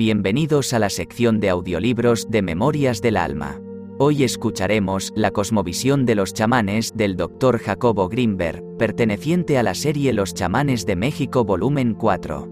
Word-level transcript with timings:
Bienvenidos 0.00 0.72
a 0.72 0.78
la 0.78 0.88
sección 0.88 1.40
de 1.40 1.50
audiolibros 1.50 2.30
de 2.30 2.40
Memorias 2.40 3.02
del 3.02 3.18
Alma. 3.18 3.60
Hoy 3.98 4.24
escucharemos 4.24 5.12
La 5.14 5.30
cosmovisión 5.30 6.06
de 6.06 6.14
los 6.14 6.32
chamanes 6.32 6.92
del 6.94 7.18
Dr. 7.18 7.58
Jacobo 7.58 8.08
Greenberg, 8.08 8.64
perteneciente 8.78 9.58
a 9.58 9.62
la 9.62 9.74
serie 9.74 10.14
Los 10.14 10.32
chamanes 10.32 10.86
de 10.86 10.96
México 10.96 11.44
volumen 11.44 11.92
4. 11.92 12.48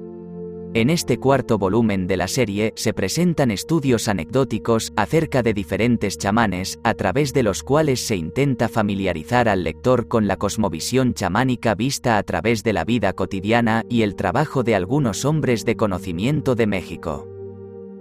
En 0.74 0.90
este 0.90 1.16
cuarto 1.16 1.56
volumen 1.56 2.06
de 2.06 2.19
la 2.19 2.29
serie 2.29 2.74
se 2.76 2.92
presentan 2.92 3.51
estudios 3.51 4.09
anecdóticos 4.09 4.93
acerca 4.95 5.43
de 5.43 5.55
diferentes 5.55 6.19
chamanes, 6.19 6.79
a 6.85 6.93
través 6.93 7.33
de 7.33 7.45
los 7.45 7.62
cuales 7.62 8.07
se 8.07 8.17
intenta 8.17 8.69
familiarizar 8.69 9.49
al 9.49 9.65
lector 9.65 10.07
con 10.07 10.27
la 10.27 10.37
cosmovisión 10.37 11.15
chamánica 11.15 11.75
vista 11.75 12.19
a 12.19 12.23
través 12.25 12.62
de 12.62 12.75
la 12.75 12.85
vida 12.85 13.15
cotidiana 13.15 13.85
y 13.89 14.03
el 14.03 14.17
trabajo 14.17 14.65
de 14.65 14.75
algunos 14.75 15.25
hombres 15.25 15.65
de 15.65 15.77
conocimiento 15.77 16.55
de 16.55 16.67
México. 16.67 17.38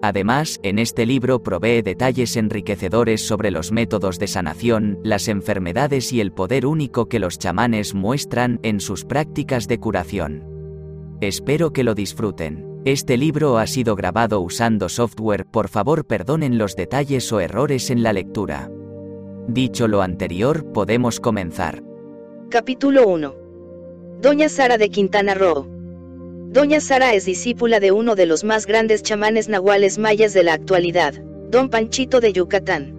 Además, 0.02 0.59
en 0.64 0.77
este 0.77 1.05
libro 1.05 1.42
provee 1.42 1.82
detalles 1.82 2.38
enriquecedores 2.38 3.25
sobre 3.25 3.50
los 3.50 3.71
métodos 3.71 4.19
de 4.19 4.28
sanación, 4.28 5.00
las 5.04 5.28
enfermedades 5.28 6.14
y 6.14 6.21
el 6.21 6.32
poder 6.32 6.65
único 6.65 7.07
que 7.07 7.19
los 7.19 7.39
chamanes 7.39 7.96
muestran 7.96 8.60
en 8.61 8.79
sus 8.79 9.05
prácticas 9.05 9.68
de 9.68 9.79
curación. 9.79 10.43
Espero 11.19 11.74
que 11.74 11.83
lo 11.83 11.96
disfruten. 11.96 12.82
Este 12.86 13.18
libro 13.18 13.57
ha 13.57 13.65
sido 13.65 13.96
grabado 13.96 14.39
usando 14.39 14.88
software, 14.88 15.46
por 15.46 15.68
favor 15.68 16.05
perdonen 16.05 16.57
los 16.57 16.75
detalles 16.75 17.32
o 17.33 17.39
errores 17.39 17.89
en 17.89 18.04
la 18.04 18.14
lectura. 18.14 18.69
Dicho 19.47 19.88
lo 19.88 20.02
anterior, 20.02 20.71
podemos 20.71 21.19
comenzar. 21.19 21.83
Capítulo 22.50 23.07
1. 23.07 23.36
Doña 24.21 24.47
Sara 24.47 24.77
de 24.77 24.89
Quintana 24.89 25.33
Roo. 25.33 25.76
Doña 26.57 26.82
Sara 26.82 27.14
es 27.14 27.25
discípula 27.25 27.79
de 27.79 27.92
uno 27.92 28.16
de 28.16 28.25
los 28.25 28.43
más 28.43 28.66
grandes 28.66 29.04
chamanes 29.04 29.47
nahuales 29.47 30.00
mayas 30.00 30.34
de 30.34 30.42
la 30.42 30.54
actualidad, 30.54 31.14
Don 31.52 31.70
Panchito 31.70 32.20
de 32.20 32.33
Yucatán. 32.33 32.95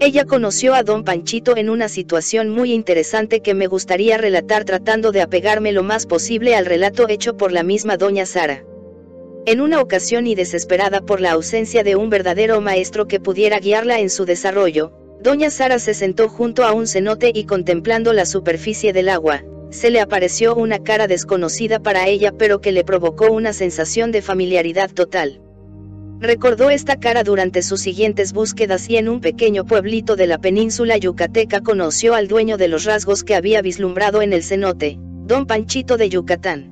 Ella 0.00 0.24
conoció 0.24 0.74
a 0.74 0.82
don 0.82 1.04
Panchito 1.04 1.56
en 1.56 1.70
una 1.70 1.88
situación 1.88 2.48
muy 2.48 2.72
interesante 2.72 3.40
que 3.40 3.54
me 3.54 3.68
gustaría 3.68 4.18
relatar 4.18 4.64
tratando 4.64 5.12
de 5.12 5.20
apegarme 5.20 5.70
lo 5.70 5.84
más 5.84 6.06
posible 6.06 6.56
al 6.56 6.66
relato 6.66 7.08
hecho 7.08 7.36
por 7.36 7.52
la 7.52 7.62
misma 7.62 7.98
doña 7.98 8.26
Sara. 8.26 8.64
En 9.46 9.60
una 9.60 9.80
ocasión 9.80 10.26
y 10.26 10.34
desesperada 10.34 11.02
por 11.02 11.20
la 11.20 11.30
ausencia 11.30 11.84
de 11.84 11.94
un 11.94 12.10
verdadero 12.10 12.60
maestro 12.60 13.06
que 13.06 13.20
pudiera 13.20 13.60
guiarla 13.60 14.00
en 14.00 14.10
su 14.10 14.24
desarrollo, 14.24 14.90
doña 15.20 15.50
Sara 15.50 15.78
se 15.78 15.94
sentó 15.94 16.28
junto 16.28 16.64
a 16.64 16.72
un 16.72 16.88
cenote 16.88 17.30
y 17.32 17.44
contemplando 17.44 18.12
la 18.12 18.26
superficie 18.26 18.92
del 18.92 19.08
agua, 19.08 19.44
se 19.72 19.90
le 19.90 20.00
apareció 20.00 20.54
una 20.54 20.78
cara 20.78 21.06
desconocida 21.06 21.80
para 21.80 22.06
ella 22.06 22.32
pero 22.36 22.60
que 22.60 22.72
le 22.72 22.84
provocó 22.84 23.32
una 23.32 23.52
sensación 23.52 24.12
de 24.12 24.22
familiaridad 24.22 24.90
total. 24.90 25.40
Recordó 26.20 26.70
esta 26.70 27.00
cara 27.00 27.24
durante 27.24 27.62
sus 27.62 27.80
siguientes 27.80 28.32
búsquedas 28.32 28.88
y 28.88 28.96
en 28.96 29.08
un 29.08 29.20
pequeño 29.20 29.64
pueblito 29.64 30.14
de 30.14 30.28
la 30.28 30.38
península 30.38 30.96
yucateca 30.96 31.62
conoció 31.62 32.14
al 32.14 32.28
dueño 32.28 32.58
de 32.58 32.68
los 32.68 32.84
rasgos 32.84 33.24
que 33.24 33.34
había 33.34 33.60
vislumbrado 33.62 34.22
en 34.22 34.32
el 34.32 34.44
cenote, 34.44 34.98
don 35.00 35.46
Panchito 35.46 35.96
de 35.96 36.10
Yucatán. 36.10 36.70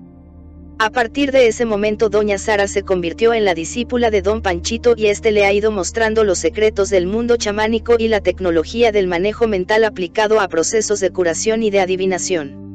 A 0.78 0.90
partir 0.90 1.32
de 1.32 1.48
ese 1.48 1.64
momento 1.64 2.10
doña 2.10 2.38
Sara 2.38 2.68
se 2.68 2.82
convirtió 2.82 3.34
en 3.34 3.44
la 3.44 3.54
discípula 3.54 4.10
de 4.10 4.22
don 4.22 4.40
Panchito 4.40 4.94
y 4.96 5.06
este 5.06 5.32
le 5.32 5.44
ha 5.46 5.52
ido 5.52 5.72
mostrando 5.72 6.22
los 6.22 6.38
secretos 6.38 6.90
del 6.90 7.06
mundo 7.06 7.36
chamánico 7.36 7.96
y 7.98 8.08
la 8.08 8.20
tecnología 8.20 8.92
del 8.92 9.06
manejo 9.08 9.48
mental 9.48 9.84
aplicado 9.84 10.38
a 10.38 10.48
procesos 10.48 11.00
de 11.00 11.10
curación 11.10 11.62
y 11.62 11.70
de 11.70 11.80
adivinación. 11.80 12.69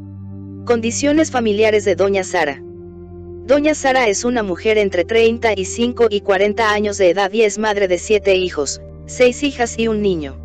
Condiciones 0.65 1.29
familiares 1.29 1.85
de 1.85 1.95
doña 1.95 2.23
Sara. 2.23 2.59
Doña 2.59 3.75
Sara 3.75 4.07
es 4.07 4.25
una 4.25 4.41
mujer 4.41 4.79
entre 4.79 5.05
35 5.05 6.07
y 6.09 6.21
40 6.21 6.71
años 6.71 6.97
de 6.97 7.11
edad 7.11 7.31
y 7.31 7.43
es 7.43 7.59
madre 7.59 7.87
de 7.87 7.99
siete 7.99 8.33
hijos, 8.33 8.81
seis 9.05 9.43
hijas 9.43 9.77
y 9.77 9.87
un 9.87 10.01
niño. 10.01 10.35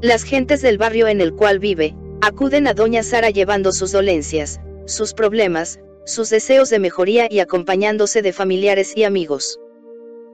Las 0.00 0.24
gentes 0.24 0.62
del 0.62 0.78
barrio 0.78 1.06
en 1.06 1.20
el 1.20 1.32
cual 1.32 1.60
vive, 1.60 1.94
acuden 2.22 2.66
a 2.66 2.74
Doña 2.74 3.04
Sara 3.04 3.30
llevando 3.30 3.70
sus 3.70 3.92
dolencias, 3.92 4.58
sus 4.84 5.14
problemas, 5.14 5.78
sus 6.04 6.28
deseos 6.28 6.68
de 6.68 6.80
mejoría 6.80 7.28
y 7.30 7.38
acompañándose 7.38 8.22
de 8.22 8.32
familiares 8.32 8.96
y 8.96 9.04
amigos. 9.04 9.60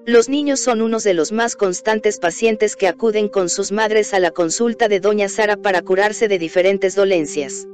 Los 0.06 0.31
niños 0.31 0.59
son 0.61 0.81
unos 0.81 1.05
de 1.05 1.12
los 1.12 1.33
más 1.33 1.55
constantes 1.55 2.19
pacientes 2.19 2.77
que 2.77 2.89
acuden 2.89 3.29
con 3.29 3.50
sus 3.50 3.73
madres 3.73 4.15
a 4.15 4.21
la 4.21 4.31
consulta 4.31 4.89
de 4.89 5.00
Doña 5.00 5.29
Sara 5.29 5.59
para 5.59 5.83
curarse 5.83 6.29
de 6.29 6.39
diferentes 6.39 6.94
dolencias. 6.94 7.67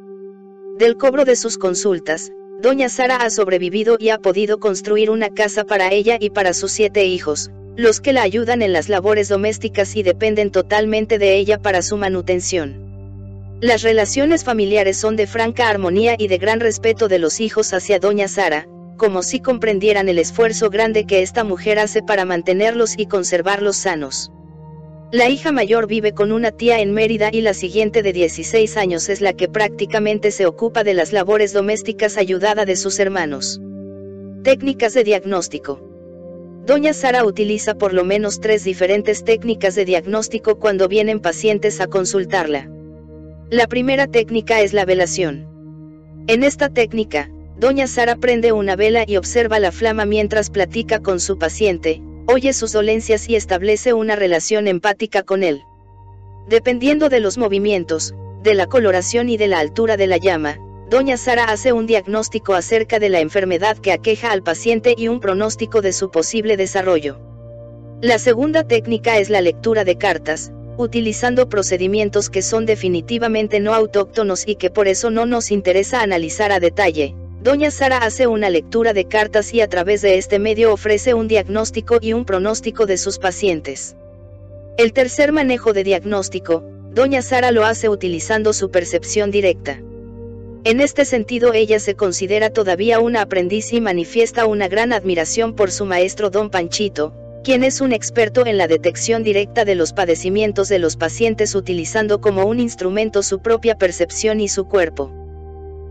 Del 0.79 0.97
cobro 0.97 1.25
de 1.25 1.35
sus 1.35 1.59
consultas, 1.59 2.31
Doña 2.63 2.89
Sara 2.89 3.17
ha 3.17 3.31
sobrevivido 3.31 3.97
y 3.99 4.11
ha 4.11 4.19
podido 4.19 4.61
construir 4.61 5.11
una 5.11 5.29
casa 5.29 5.65
para 5.65 5.93
ella 5.93 6.19
y 6.21 6.31
para 6.31 6.55
sus 6.55 6.71
siete 6.71 7.05
hijos, 7.05 7.51
los 7.75 8.01
que 8.01 8.13
la 8.13 8.23
ayudan 8.23 8.63
en 8.63 8.73
las 8.73 8.89
labores 8.89 9.29
domésticas 9.29 9.97
y 9.97 10.05
dependen 10.05 10.53
totalmente 10.53 11.19
de 11.19 11.35
ella 11.35 11.59
para 11.59 11.83
su 11.83 11.97
manutención. 11.97 13.59
Las 13.61 13.83
relaciones 13.83 14.45
familiares 14.45 14.97
son 14.97 15.17
de 15.17 15.27
franca 15.27 15.69
armonía 15.69 16.15
y 16.17 16.29
de 16.29 16.39
gran 16.39 16.61
respeto 16.61 17.09
de 17.09 17.19
los 17.19 17.41
hijos 17.41 17.75
hacia 17.75 17.99
Doña 17.99 18.29
Sara, 18.29 18.69
como 18.97 19.25
si 19.25 19.41
comprendieran 19.41 20.09
el 20.09 20.21
esfuerzo 20.21 20.71
grande 20.71 21.07
que 21.07 21.23
esta 21.23 21.43
mujer 21.43 21.81
hace 21.81 22.05
para 22.05 22.25
mantenerlos 22.25 22.95
y 22.97 23.07
conservarlos 23.07 23.79
sanos. 23.79 24.31
La 25.11 25.31
hija 25.31 25.53
mayor 25.53 25.87
vive 25.87 26.13
con 26.13 26.33
una 26.33 26.51
tía 26.51 26.81
en 26.81 26.93
Mérida 26.93 27.31
y 27.33 27.41
la 27.41 27.55
siguiente 27.55 28.03
de 28.03 28.13
16 28.13 28.77
años 28.77 29.09
es 29.09 29.23
la 29.23 29.33
que 29.33 29.49
prácticamente 29.49 30.31
se 30.31 30.45
ocupa 30.45 30.85
de 30.85 30.93
las 30.93 31.15
labores 31.15 31.55
domésticas 31.55 32.19
ayudada 32.19 32.67
de 32.67 32.77
sus 32.77 32.99
hermanos. 32.99 33.59
Técnicas 34.43 34.93
de 34.93 35.05
diagnóstico. 35.05 35.81
Doña 36.67 36.93
Sara 36.93 37.25
utiliza 37.25 37.75
por 37.75 37.95
lo 37.95 38.05
menos 38.05 38.41
tres 38.41 38.65
diferentes 38.65 39.25
técnicas 39.25 39.75
de 39.75 39.87
diagnóstico 39.87 40.59
cuando 40.59 40.89
vienen 40.89 41.21
pacientes 41.21 41.81
a 41.81 41.87
consultarla. 41.87 42.71
La 43.49 43.67
primera 43.67 44.09
técnica 44.09 44.61
es 44.61 44.75
la 44.75 44.85
velación. 44.85 45.49
En 46.27 46.45
esta 46.45 46.69
técnica, 46.69 47.31
Doña 47.57 47.87
Sara 47.87 48.17
prende 48.17 48.53
una 48.53 48.77
vela 48.77 49.05
y 49.07 49.17
observa 49.17 49.59
la 49.59 49.73
flama 49.73 50.05
mientras 50.05 50.51
platica 50.51 51.01
con 51.01 51.19
su 51.19 51.39
paciente, 51.39 52.03
oye 52.31 52.53
sus 52.53 52.73
dolencias 52.73 53.27
y 53.29 53.37
establece 53.37 53.95
una 53.95 54.15
relación 54.15 54.69
empática 54.69 55.23
con 55.23 55.43
él. 55.43 55.63
Dependiendo 56.47 57.09
de 57.09 57.21
los 57.21 57.39
movimientos, 57.39 58.15
de 58.43 58.53
la 58.53 58.67
coloración 58.67 59.31
y 59.31 59.39
de 59.39 59.49
la 59.49 59.61
altura 59.61 59.97
de 59.97 60.07
la 60.07 60.19
llama, 60.19 60.59
Doña 60.91 61.17
Sara 61.17 61.45
hace 61.45 61.73
un 61.73 61.87
diagnóstico 61.87 62.53
acerca 62.53 62.99
de 62.99 63.09
la 63.09 63.21
enfermedad 63.21 63.79
que 63.79 63.93
aqueja 63.93 64.31
al 64.31 64.43
paciente 64.43 64.95
y 64.97 65.09
un 65.09 65.21
pronóstico 65.21 65.81
de 65.81 65.95
su 65.95 66.11
posible 66.11 66.59
desarrollo. 66.59 67.19
La 68.03 68.19
segunda 68.19 68.63
técnica 68.63 69.19
es 69.19 69.31
la 69.31 69.41
lectura 69.41 69.85
de 69.85 69.97
cartas, 69.97 70.53
utilizando 70.77 71.49
procedimientos 71.49 72.29
que 72.29 72.43
son 72.43 72.67
definitivamente 72.67 73.59
no 73.59 73.75
autóctonos 73.75 74.47
y 74.47 74.57
que 74.57 74.69
por 74.69 74.87
eso 74.87 75.11
no 75.11 75.25
nos 75.25 75.51
interesa 75.51 76.03
analizar 76.03 76.53
a 76.53 76.61
detalle, 76.61 77.15
Doña 77.41 77.71
Sara 77.71 77.99
hace 77.99 78.27
una 78.27 78.51
lectura 78.51 78.93
de 78.93 79.05
cartas 79.05 79.55
y 79.55 79.61
a 79.61 79.69
través 79.69 80.03
de 80.03 80.19
este 80.19 80.41
medio 80.41 80.73
ofrece 80.73 81.15
un 81.15 81.29
diagnóstico 81.29 81.99
y 82.01 82.13
un 82.13 82.25
pronóstico 82.25 82.85
de 82.85 82.99
sus 82.99 83.21
pacientes. 83.21 83.95
El 84.77 84.93
tercer 84.93 85.31
manejo 85.31 85.73
de 85.73 85.85
diagnóstico, 85.85 86.65
Doña 86.93 87.23
Sara 87.23 87.53
lo 87.53 87.65
hace 87.65 87.89
utilizando 87.89 88.53
su 88.53 88.73
percepción 88.73 89.31
directa. 89.31 89.81
En 90.65 90.81
este 90.81 91.05
sentido 91.05 91.53
ella 91.53 91.79
se 91.79 91.95
considera 91.95 92.51
todavía 92.51 92.99
una 92.99 93.23
aprendiz 93.23 93.73
y 93.73 93.81
manifiesta 93.81 94.45
una 94.45 94.67
gran 94.67 94.93
admiración 94.93 95.55
por 95.55 95.71
su 95.71 95.85
maestro 95.85 96.31
Don 96.31 96.51
Panchito, 96.51 97.15
quien 97.45 97.63
es 97.63 97.81
un 97.81 97.93
experto 97.93 98.47
en 98.47 98.59
la 98.59 98.67
detección 98.67 99.23
directa 99.23 99.65
de 99.65 99.77
los 99.77 99.93
padecimientos 99.93 100.69
de 100.69 100.81
los 100.81 100.97
pacientes 100.97 101.55
utilizando 101.55 102.21
como 102.21 102.47
un 102.47 102.59
instrumento 102.59 103.23
su 103.23 103.39
propia 103.39 103.77
percepción 103.79 104.41
y 104.41 104.49
su 104.49 104.67
cuerpo. 104.67 105.18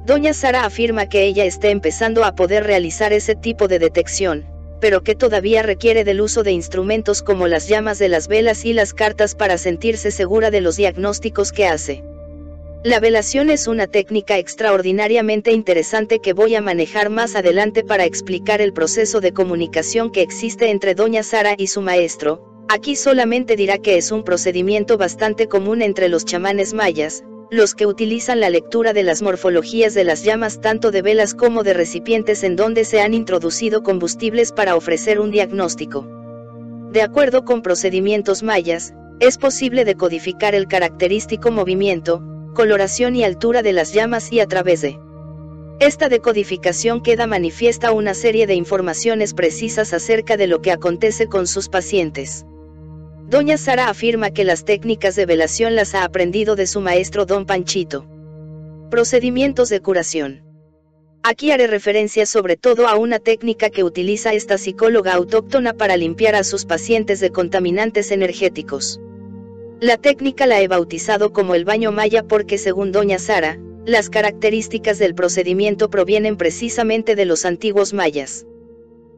Doña 0.08 0.34
Sara 0.34 0.64
afirma 0.64 1.10
que 1.10 1.26
ella 1.26 1.44
está 1.44 1.68
empezando 1.68 2.24
a 2.24 2.34
poder 2.34 2.64
realizar 2.64 3.12
ese 3.12 3.36
tipo 3.36 3.68
de 3.68 3.78
detección, 3.78 4.46
pero 4.80 5.04
que 5.04 5.16
todavía 5.16 5.64
requiere 5.64 6.06
del 6.06 6.22
uso 6.22 6.44
de 6.44 6.54
instrumentos 6.54 7.22
como 7.22 7.50
las 7.50 7.68
llamas 7.68 8.00
de 8.00 8.08
las 8.08 8.30
velas 8.30 8.64
y 8.64 8.72
las 8.72 8.94
cartas 8.94 9.36
para 9.36 9.58
sentirse 9.58 10.12
segura 10.12 10.50
de 10.50 10.62
los 10.62 10.78
diagnósticos 10.78 11.52
que 11.52 11.68
hace. 11.68 12.06
La 12.86 13.02
velación 13.02 13.50
es 13.50 13.68
una 13.68 13.86
técnica 13.86 14.38
extraordinariamente 14.38 15.52
interesante 15.52 16.20
que 16.20 16.32
voy 16.32 16.56
a 16.56 16.62
manejar 16.62 17.10
más 17.10 17.36
adelante 17.36 17.84
para 17.84 18.06
explicar 18.06 18.62
el 18.62 18.72
proceso 18.72 19.20
de 19.20 19.34
comunicación 19.34 20.10
que 20.10 20.22
existe 20.22 20.70
entre 20.70 20.96
Doña 20.96 21.24
Sara 21.24 21.56
y 21.58 21.68
su 21.68 21.82
maestro. 21.82 22.64
Aquí 22.70 22.96
solamente 22.96 23.58
dirá 23.58 23.78
que 23.78 23.98
es 23.98 24.14
un 24.14 24.24
procedimiento 24.24 24.98
bastante 24.98 25.50
común 25.50 25.82
entre 25.82 26.08
los 26.08 26.24
chamanes 26.24 26.74
mayas, 26.74 27.26
los 27.50 27.76
que 27.76 27.86
utilizan 27.86 28.42
la 28.42 28.50
lectura 28.50 28.92
de 28.92 29.04
las 29.04 29.22
morfologías 29.22 29.94
de 29.94 30.04
las 30.04 30.24
llamas 30.24 30.60
tanto 30.60 30.92
de 30.92 31.02
velas 31.02 31.34
como 31.34 31.64
de 31.64 31.74
recipientes 31.74 32.44
en 32.44 32.56
donde 32.56 32.84
se 32.84 33.00
han 33.00 33.14
introducido 33.14 33.84
combustibles 33.84 34.52
para 34.52 34.76
ofrecer 34.76 35.20
un 35.20 35.32
diagnóstico. 35.32 36.06
De 36.92 37.02
acuerdo 37.02 37.46
con 37.46 37.62
procedimientos 37.62 38.44
mayas, 38.44 38.94
es 39.20 39.38
posible 39.38 39.86
decodificar 39.86 40.56
el 40.56 40.68
característico 40.68 41.50
movimiento, 41.52 42.22
coloración 42.54 43.16
y 43.16 43.24
altura 43.24 43.62
de 43.62 43.74
las 43.74 43.94
llamas 43.94 44.32
y 44.32 44.40
a 44.42 44.48
través 44.48 44.82
de 44.82 45.00
Esta 45.80 46.10
decodificación 46.10 47.02
queda 47.02 47.28
manifiesta 47.28 47.92
una 47.92 48.14
serie 48.14 48.48
de 48.48 48.56
informaciones 48.56 49.34
precisas 49.34 49.94
acerca 49.94 50.36
de 50.36 50.48
lo 50.48 50.62
que 50.62 50.72
acontece 50.72 51.28
con 51.28 51.48
sus 51.48 51.70
pacientes. 51.70 52.46
Doña 53.30 53.58
Sara 53.58 53.90
afirma 53.90 54.32
que 54.32 54.46
las 54.46 54.64
técnicas 54.64 55.18
de 55.18 55.26
velación 55.26 55.76
las 55.76 55.96
ha 55.96 56.06
aprendido 56.06 56.56
de 56.56 56.66
su 56.66 56.80
maestro 56.80 57.26
Don 57.26 57.46
Panchito. 57.46 58.06
Procedimientos 58.90 59.68
de 59.68 59.82
curación. 59.82 60.44
Aquí 61.24 61.52
haré 61.52 61.68
referencia 61.68 62.26
sobre 62.26 62.56
todo 62.56 62.88
a 62.88 62.96
una 62.96 63.20
técnica 63.20 63.70
que 63.70 63.84
utiliza 63.84 64.32
esta 64.34 64.58
psicóloga 64.58 65.14
autóctona 65.14 65.74
para 65.74 65.98
limpiar 65.98 66.36
a 66.36 66.46
sus 66.46 66.64
pacientes 66.64 67.20
de 67.20 67.32
contaminantes 67.32 68.12
energéticos. 68.12 69.02
La 69.82 69.98
técnica 69.98 70.48
la 70.48 70.62
he 70.62 70.70
bautizado 70.70 71.34
como 71.34 71.54
el 71.54 71.66
baño 71.66 71.92
maya 71.92 72.24
porque 72.24 72.58
según 72.58 72.94
Doña 72.94 73.20
Sara, 73.20 73.60
las 73.86 74.10
características 74.10 75.00
del 75.00 75.16
procedimiento 75.16 75.90
provienen 75.90 76.38
precisamente 76.38 77.14
de 77.16 77.26
los 77.26 77.44
antiguos 77.44 77.94
mayas. 77.94 78.46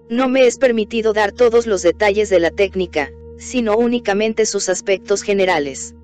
No 0.09 0.29
me 0.29 0.47
es 0.47 0.57
permitido 0.57 1.13
dar 1.13 1.31
todos 1.31 1.67
los 1.67 1.83
detalles 1.83 2.31
de 2.31 2.39
la 2.39 2.49
técnica, 2.49 3.11
sino 3.39 3.75
únicamente 3.75 4.45
sus 4.45 4.69
aspectos 4.69 5.23
generales. 5.23 5.95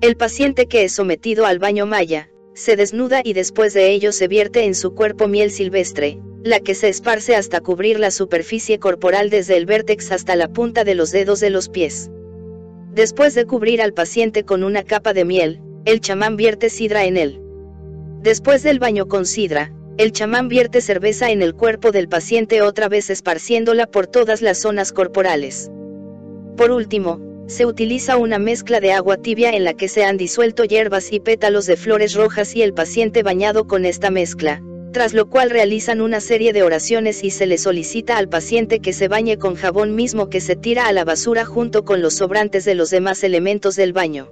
El 0.00 0.16
paciente 0.16 0.66
que 0.66 0.84
es 0.84 0.92
sometido 0.92 1.46
al 1.46 1.60
baño 1.60 1.86
maya, 1.86 2.30
se 2.54 2.74
desnuda 2.74 3.20
y 3.22 3.32
después 3.32 3.74
de 3.74 3.92
ello 3.92 4.10
se 4.10 4.26
vierte 4.28 4.64
en 4.64 4.74
su 4.74 4.94
cuerpo 4.94 5.28
miel 5.28 5.50
silvestre, 5.50 6.18
la 6.42 6.60
que 6.60 6.74
se 6.74 6.88
esparce 6.88 7.36
hasta 7.36 7.60
cubrir 7.60 7.98
la 7.98 8.10
superficie 8.10 8.78
corporal 8.78 9.30
desde 9.30 9.56
el 9.56 9.66
vértex 9.66 10.10
hasta 10.12 10.36
la 10.36 10.48
punta 10.48 10.84
de 10.84 10.94
los 10.94 11.10
dedos 11.10 11.40
de 11.40 11.50
los 11.50 11.68
pies. 11.68 12.10
Después 12.92 13.34
de 13.34 13.46
cubrir 13.46 13.82
al 13.82 13.92
paciente 13.92 14.44
con 14.44 14.62
una 14.62 14.82
capa 14.82 15.12
de 15.12 15.24
miel, 15.24 15.60
el 15.84 16.00
chamán 16.00 16.36
vierte 16.36 16.70
sidra 16.70 17.04
en 17.04 17.16
él. 17.16 17.40
Después 18.22 18.62
del 18.62 18.78
baño 18.78 19.06
con 19.06 19.26
sidra, 19.26 19.72
el 19.96 20.12
chamán 20.12 20.48
vierte 20.48 20.80
cerveza 20.80 21.30
en 21.30 21.42
el 21.42 21.54
cuerpo 21.54 21.92
del 21.92 22.08
paciente 22.08 22.62
otra 22.62 22.88
vez 22.88 23.10
esparciéndola 23.10 23.86
por 23.86 24.06
todas 24.06 24.42
las 24.42 24.58
zonas 24.58 24.92
corporales. 24.92 25.70
Por 26.56 26.70
último, 26.70 27.20
se 27.46 27.66
utiliza 27.66 28.16
una 28.16 28.38
mezcla 28.38 28.80
de 28.80 28.92
agua 28.92 29.16
tibia 29.16 29.50
en 29.50 29.64
la 29.64 29.74
que 29.74 29.88
se 29.88 30.04
han 30.04 30.16
disuelto 30.16 30.64
hierbas 30.64 31.12
y 31.12 31.20
pétalos 31.20 31.66
de 31.66 31.76
flores 31.76 32.14
rojas 32.14 32.54
y 32.54 32.62
el 32.62 32.72
paciente 32.72 33.22
bañado 33.22 33.66
con 33.66 33.84
esta 33.84 34.10
mezcla, 34.10 34.62
tras 34.92 35.12
lo 35.14 35.28
cual 35.28 35.50
realizan 35.50 36.00
una 36.00 36.20
serie 36.20 36.52
de 36.52 36.62
oraciones 36.62 37.24
y 37.24 37.30
se 37.30 37.46
le 37.46 37.58
solicita 37.58 38.16
al 38.16 38.28
paciente 38.28 38.78
que 38.78 38.92
se 38.92 39.08
bañe 39.08 39.36
con 39.36 39.56
jabón 39.56 39.96
mismo 39.96 40.30
que 40.30 40.40
se 40.40 40.54
tira 40.54 40.86
a 40.86 40.92
la 40.92 41.04
basura 41.04 41.44
junto 41.44 41.84
con 41.84 42.00
los 42.00 42.14
sobrantes 42.14 42.64
de 42.64 42.76
los 42.76 42.90
demás 42.90 43.24
elementos 43.24 43.74
del 43.74 43.92
baño. 43.92 44.30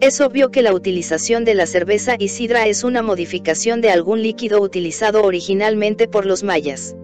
Es 0.00 0.20
obvio 0.20 0.50
que 0.50 0.62
la 0.62 0.72
utilización 0.74 1.44
de 1.44 1.54
la 1.54 1.66
cerveza 1.66 2.14
y 2.18 2.28
sidra 2.28 2.66
es 2.66 2.84
una 2.84 3.02
modificación 3.02 3.80
de 3.80 3.90
algún 3.90 4.22
líquido 4.22 4.60
utilizado 4.60 5.24
originalmente 5.24 6.06
por 6.06 6.24
los 6.24 6.44
mayas. 6.44 6.94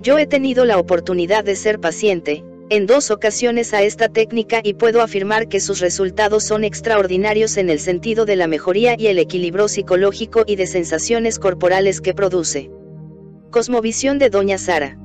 Yo 0.00 0.18
he 0.18 0.26
tenido 0.26 0.66
la 0.66 0.78
oportunidad 0.78 1.44
de 1.44 1.56
ser 1.56 1.80
paciente, 1.80 2.44
en 2.70 2.86
dos 2.86 3.10
ocasiones 3.10 3.74
a 3.74 3.82
esta 3.82 4.08
técnica 4.08 4.60
y 4.62 4.74
puedo 4.74 5.02
afirmar 5.02 5.48
que 5.48 5.60
sus 5.60 5.80
resultados 5.80 6.44
son 6.44 6.64
extraordinarios 6.64 7.56
en 7.58 7.68
el 7.68 7.78
sentido 7.78 8.24
de 8.24 8.36
la 8.36 8.46
mejoría 8.46 8.94
y 8.98 9.08
el 9.08 9.18
equilibrio 9.18 9.68
psicológico 9.68 10.44
y 10.46 10.56
de 10.56 10.66
sensaciones 10.66 11.38
corporales 11.38 12.00
que 12.00 12.14
produce. 12.14 12.70
Cosmovisión 13.50 14.18
de 14.18 14.30
Doña 14.30 14.58
Sara. 14.58 14.96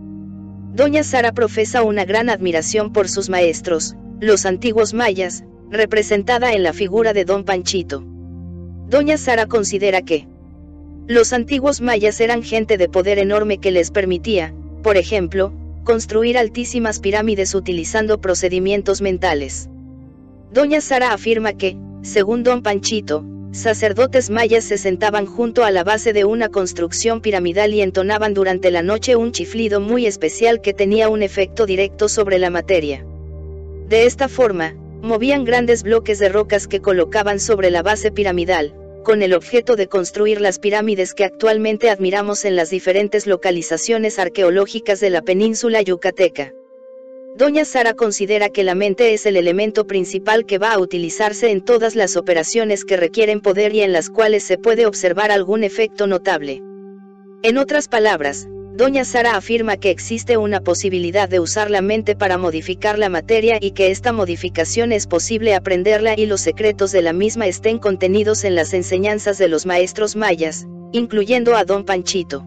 Doña 0.74 1.04
Sara 1.04 1.34
profesa 1.34 1.84
una 1.84 2.06
gran 2.06 2.30
admiración 2.30 2.94
por 2.94 3.10
sus 3.10 3.30
maestros, 3.30 3.96
los 4.22 4.46
antiguos 4.46 4.94
mayas, 4.94 5.44
representada 5.70 6.54
en 6.54 6.64
la 6.64 6.74
figura 6.74 7.14
de 7.14 7.26
Don 7.26 7.44
Panchito. 7.44 8.04
Doña 8.88 9.18
Sara 9.18 9.46
considera 9.46 10.02
que 10.02 10.28
los 11.08 11.34
antiguos 11.34 11.82
mayas 11.82 12.22
eran 12.22 12.42
gente 12.42 12.78
de 12.78 12.88
poder 12.88 13.20
enorme 13.20 13.58
que 13.58 13.72
les 13.72 13.92
permitía, 13.92 14.54
por 14.82 14.96
ejemplo, 14.96 15.52
construir 15.90 16.38
altísimas 16.38 17.00
pirámides 17.00 17.56
utilizando 17.56 18.22
procedimientos 18.22 19.02
mentales. 19.02 19.70
Doña 20.54 20.82
Sara 20.82 21.14
afirma 21.14 21.54
que, 21.54 21.78
según 22.04 22.44
Don 22.44 22.62
Panchito, 22.62 23.26
sacerdotes 23.54 24.30
mayas 24.30 24.66
se 24.66 24.78
sentaban 24.78 25.26
junto 25.26 25.64
a 25.64 25.72
la 25.72 25.84
base 25.84 26.14
de 26.14 26.26
una 26.26 26.50
construcción 26.50 27.22
piramidal 27.22 27.74
y 27.74 27.82
entonaban 27.82 28.36
durante 28.36 28.70
la 28.70 28.84
noche 28.84 29.16
un 29.16 29.32
chiflido 29.32 29.80
muy 29.80 30.06
especial 30.06 30.62
que 30.62 30.76
tenía 30.76 31.10
un 31.10 31.24
efecto 31.24 31.66
directo 31.66 32.08
sobre 32.08 32.38
la 32.38 32.52
materia. 32.52 33.04
De 33.88 34.06
esta 34.06 34.28
forma, 34.28 34.76
Movían 35.02 35.44
grandes 35.44 35.82
bloques 35.82 36.20
de 36.20 36.30
rocas 36.30 36.68
que 36.68 36.82
colocaban 36.82 37.40
sobre 37.40 37.72
la 37.72 37.82
base 37.82 38.12
piramidal, 38.12 38.76
con 39.10 39.24
el 39.24 39.34
objeto 39.34 39.76
de 39.76 39.88
construir 39.88 40.40
las 40.40 40.60
pirámides 40.60 41.16
que 41.16 41.24
actualmente 41.24 41.90
admiramos 41.90 42.46
en 42.46 42.56
las 42.56 42.70
diferentes 42.70 43.26
localizaciones 43.26 44.20
arqueológicas 44.20 45.00
de 45.00 45.10
la 45.10 45.24
península 45.24 45.82
yucateca. 45.82 46.54
Doña 47.36 47.66
Sara 47.66 47.96
considera 47.96 48.50
que 48.50 48.64
la 48.64 48.76
mente 48.76 49.16
es 49.16 49.26
el 49.26 49.36
elemento 49.36 49.88
principal 49.88 50.46
que 50.46 50.60
va 50.60 50.74
a 50.74 50.78
utilizarse 50.78 51.50
en 51.50 51.62
todas 51.66 51.96
las 51.96 52.18
operaciones 52.18 52.86
que 52.86 52.98
requieren 52.98 53.42
poder 53.42 53.74
y 53.74 53.82
en 53.82 53.94
las 53.94 54.12
cuales 54.12 54.44
se 54.44 54.60
puede 54.60 54.86
observar 54.86 55.32
algún 55.32 55.64
efecto 55.64 56.06
notable. 56.06 56.62
En 57.42 57.58
otras 57.58 57.88
palabras, 57.88 58.48
Doña 58.80 59.04
Sara 59.04 59.36
afirma 59.36 59.76
que 59.76 59.90
existe 59.90 60.38
una 60.38 60.62
posibilidad 60.62 61.28
de 61.28 61.42
usar 61.42 61.70
la 61.70 61.82
mente 61.82 62.16
para 62.16 62.38
modificar 62.38 62.98
la 62.98 63.10
materia 63.10 63.58
y 63.60 63.72
que 63.72 63.92
esta 63.92 64.14
modificación 64.14 64.94
es 64.94 65.06
posible 65.06 65.54
aprenderla 65.54 66.14
y 66.18 66.28
los 66.28 66.40
secretos 66.40 66.94
de 66.94 67.02
la 67.02 67.12
misma 67.12 67.46
estén 67.48 67.78
contenidos 67.78 68.46
en 68.46 68.56
las 68.56 68.74
enseñanzas 68.74 69.38
de 69.38 69.50
los 69.50 69.66
maestros 69.66 70.16
mayas, 70.16 70.66
incluyendo 70.94 71.58
a 71.58 71.66
Don 71.66 71.84
Panchito. 71.84 72.46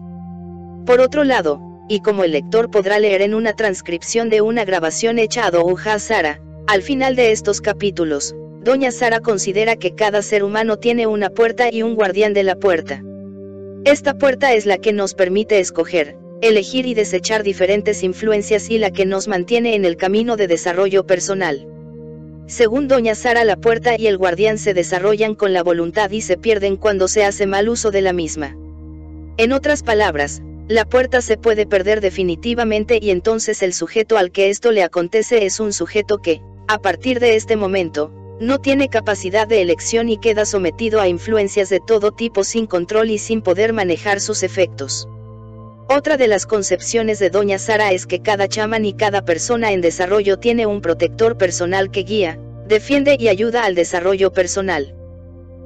Por 0.87 1.01
otro 1.01 1.23
lado, 1.23 1.61
y 1.87 1.99
como 1.99 2.23
el 2.23 2.31
lector 2.31 2.71
podrá 2.71 2.97
leer 2.97 3.21
en 3.21 3.35
una 3.35 3.53
transcripción 3.53 4.31
de 4.31 4.41
una 4.41 4.65
grabación 4.65 5.19
hecha 5.19 5.45
a 5.45 5.51
Doña 5.51 5.99
Sara, 5.99 6.41
al 6.65 6.81
final 6.81 7.15
de 7.15 7.31
estos 7.31 7.61
capítulos, 7.61 8.35
Doña 8.63 8.89
Sara 8.89 9.19
considera 9.19 9.75
que 9.75 9.93
cada 9.93 10.23
ser 10.23 10.43
humano 10.43 10.77
tiene 10.77 11.05
una 11.05 11.29
puerta 11.29 11.71
y 11.71 11.83
un 11.83 11.93
guardián 11.93 12.33
de 12.33 12.41
la 12.41 12.55
puerta. 12.55 13.03
Esta 13.85 14.15
puerta 14.15 14.53
es 14.53 14.65
la 14.65 14.79
que 14.79 14.93
nos 14.93 15.13
permite 15.13 15.59
escoger, 15.59 16.22
elegir 16.47 16.85
y 16.85 16.93
desechar 16.93 17.41
diferentes 17.41 18.03
influencias 18.03 18.69
y 18.69 18.77
la 18.77 18.91
que 18.91 19.05
nos 19.05 19.29
mantiene 19.29 19.75
en 19.75 19.85
el 19.85 19.95
camino 19.95 20.35
de 20.35 20.47
desarrollo 20.47 21.05
personal. 21.05 21.65
Según 22.47 22.89
Doña 22.89 23.15
Sara, 23.15 23.45
la 23.45 23.55
puerta 23.55 23.95
y 23.97 24.07
el 24.07 24.17
guardián 24.17 24.57
se 24.57 24.73
desarrollan 24.73 25.35
con 25.35 25.53
la 25.53 25.63
voluntad 25.63 26.11
y 26.11 26.19
se 26.19 26.37
pierden 26.37 26.75
cuando 26.75 27.07
se 27.07 27.23
hace 27.23 27.47
mal 27.47 27.69
uso 27.69 27.91
de 27.91 28.01
la 28.01 28.11
misma. 28.11 28.57
En 29.37 29.53
otras 29.53 29.83
palabras, 29.83 30.41
la 30.67 30.83
puerta 30.83 31.21
se 31.21 31.37
puede 31.37 31.65
perder 31.65 32.01
definitivamente 32.01 32.99
y 33.01 33.11
entonces 33.11 33.63
el 33.63 33.73
sujeto 33.73 34.17
al 34.17 34.31
que 34.31 34.49
esto 34.49 34.73
le 34.73 34.83
acontece 34.83 35.45
es 35.45 35.61
un 35.61 35.71
sujeto 35.71 36.17
que, 36.17 36.41
a 36.67 36.77
partir 36.77 37.21
de 37.21 37.37
este 37.37 37.55
momento, 37.55 38.11
no 38.41 38.59
tiene 38.59 38.89
capacidad 38.89 39.47
de 39.47 39.61
elección 39.61 40.09
y 40.09 40.17
queda 40.17 40.45
sometido 40.45 40.99
a 40.99 41.07
influencias 41.07 41.69
de 41.69 41.79
todo 41.79 42.11
tipo 42.11 42.43
sin 42.43 42.67
control 42.67 43.11
y 43.11 43.17
sin 43.17 43.41
poder 43.41 43.71
manejar 43.71 44.19
sus 44.19 44.43
efectos. 44.43 45.07
Otra 45.89 46.15
de 46.15 46.27
las 46.27 46.45
concepciones 46.45 47.19
de 47.19 47.29
Doña 47.29 47.59
Sara 47.59 47.91
es 47.91 48.05
que 48.05 48.21
cada 48.21 48.47
chamán 48.47 48.85
y 48.85 48.93
cada 48.93 49.25
persona 49.25 49.73
en 49.73 49.81
desarrollo 49.81 50.37
tiene 50.39 50.65
un 50.65 50.81
protector 50.81 51.37
personal 51.37 51.91
que 51.91 52.03
guía, 52.03 52.39
defiende 52.67 53.17
y 53.19 53.27
ayuda 53.27 53.65
al 53.65 53.75
desarrollo 53.75 54.31
personal. 54.31 54.95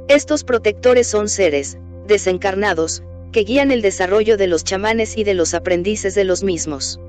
Estos 0.08 0.44
protectores 0.44 1.06
son 1.06 1.30
seres, 1.30 1.78
desencarnados, 2.08 3.04
que 3.32 3.44
guían 3.44 3.72
el 3.72 3.84
desarrollo 3.84 4.38
de 4.38 4.48
los 4.48 4.64
chamanes 4.64 5.18
y 5.18 5.24
de 5.24 5.36
los 5.36 5.54
aprendices 5.54 6.16
de 6.16 6.24
los 6.24 6.44
mismos. 6.44 7.00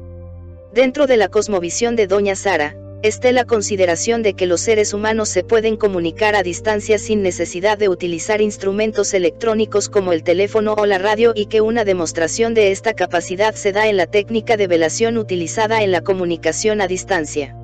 Dentro 0.75 1.07
de 1.07 1.17
la 1.17 1.29
cosmovisión 1.29 1.97
de 1.97 2.07
Doña 2.07 2.37
Sara, 2.37 2.77
esté 3.03 3.33
la 3.33 3.45
consideración 3.45 4.23
de 4.23 4.35
que 4.35 4.47
los 4.47 4.61
seres 4.61 4.93
humanos 4.93 5.29
se 5.29 5.45
pueden 5.45 5.77
comunicar 5.77 6.35
a 6.35 6.43
distancia 6.43 6.99
sin 6.99 7.23
necesidad 7.23 7.79
de 7.79 7.89
utilizar 7.89 8.41
instrumentos 8.41 9.15
electrónicos 9.15 9.89
como 9.89 10.13
el 10.13 10.25
teléfono 10.25 10.75
o 10.75 10.85
la 10.85 10.99
radio 10.99 11.33
y 11.35 11.47
que 11.47 11.61
una 11.61 11.85
demostración 11.85 12.55
de 12.55 12.73
esta 12.73 12.95
capacidad 12.95 13.55
se 13.55 13.73
da 13.73 13.87
en 13.87 13.97
la 13.97 14.07
técnica 14.07 14.57
de 14.57 14.67
velación 14.67 15.17
utilizada 15.17 15.83
en 15.83 15.93
la 15.93 16.01
comunicación 16.01 16.81
a 16.81 16.89
distancia. 16.89 17.55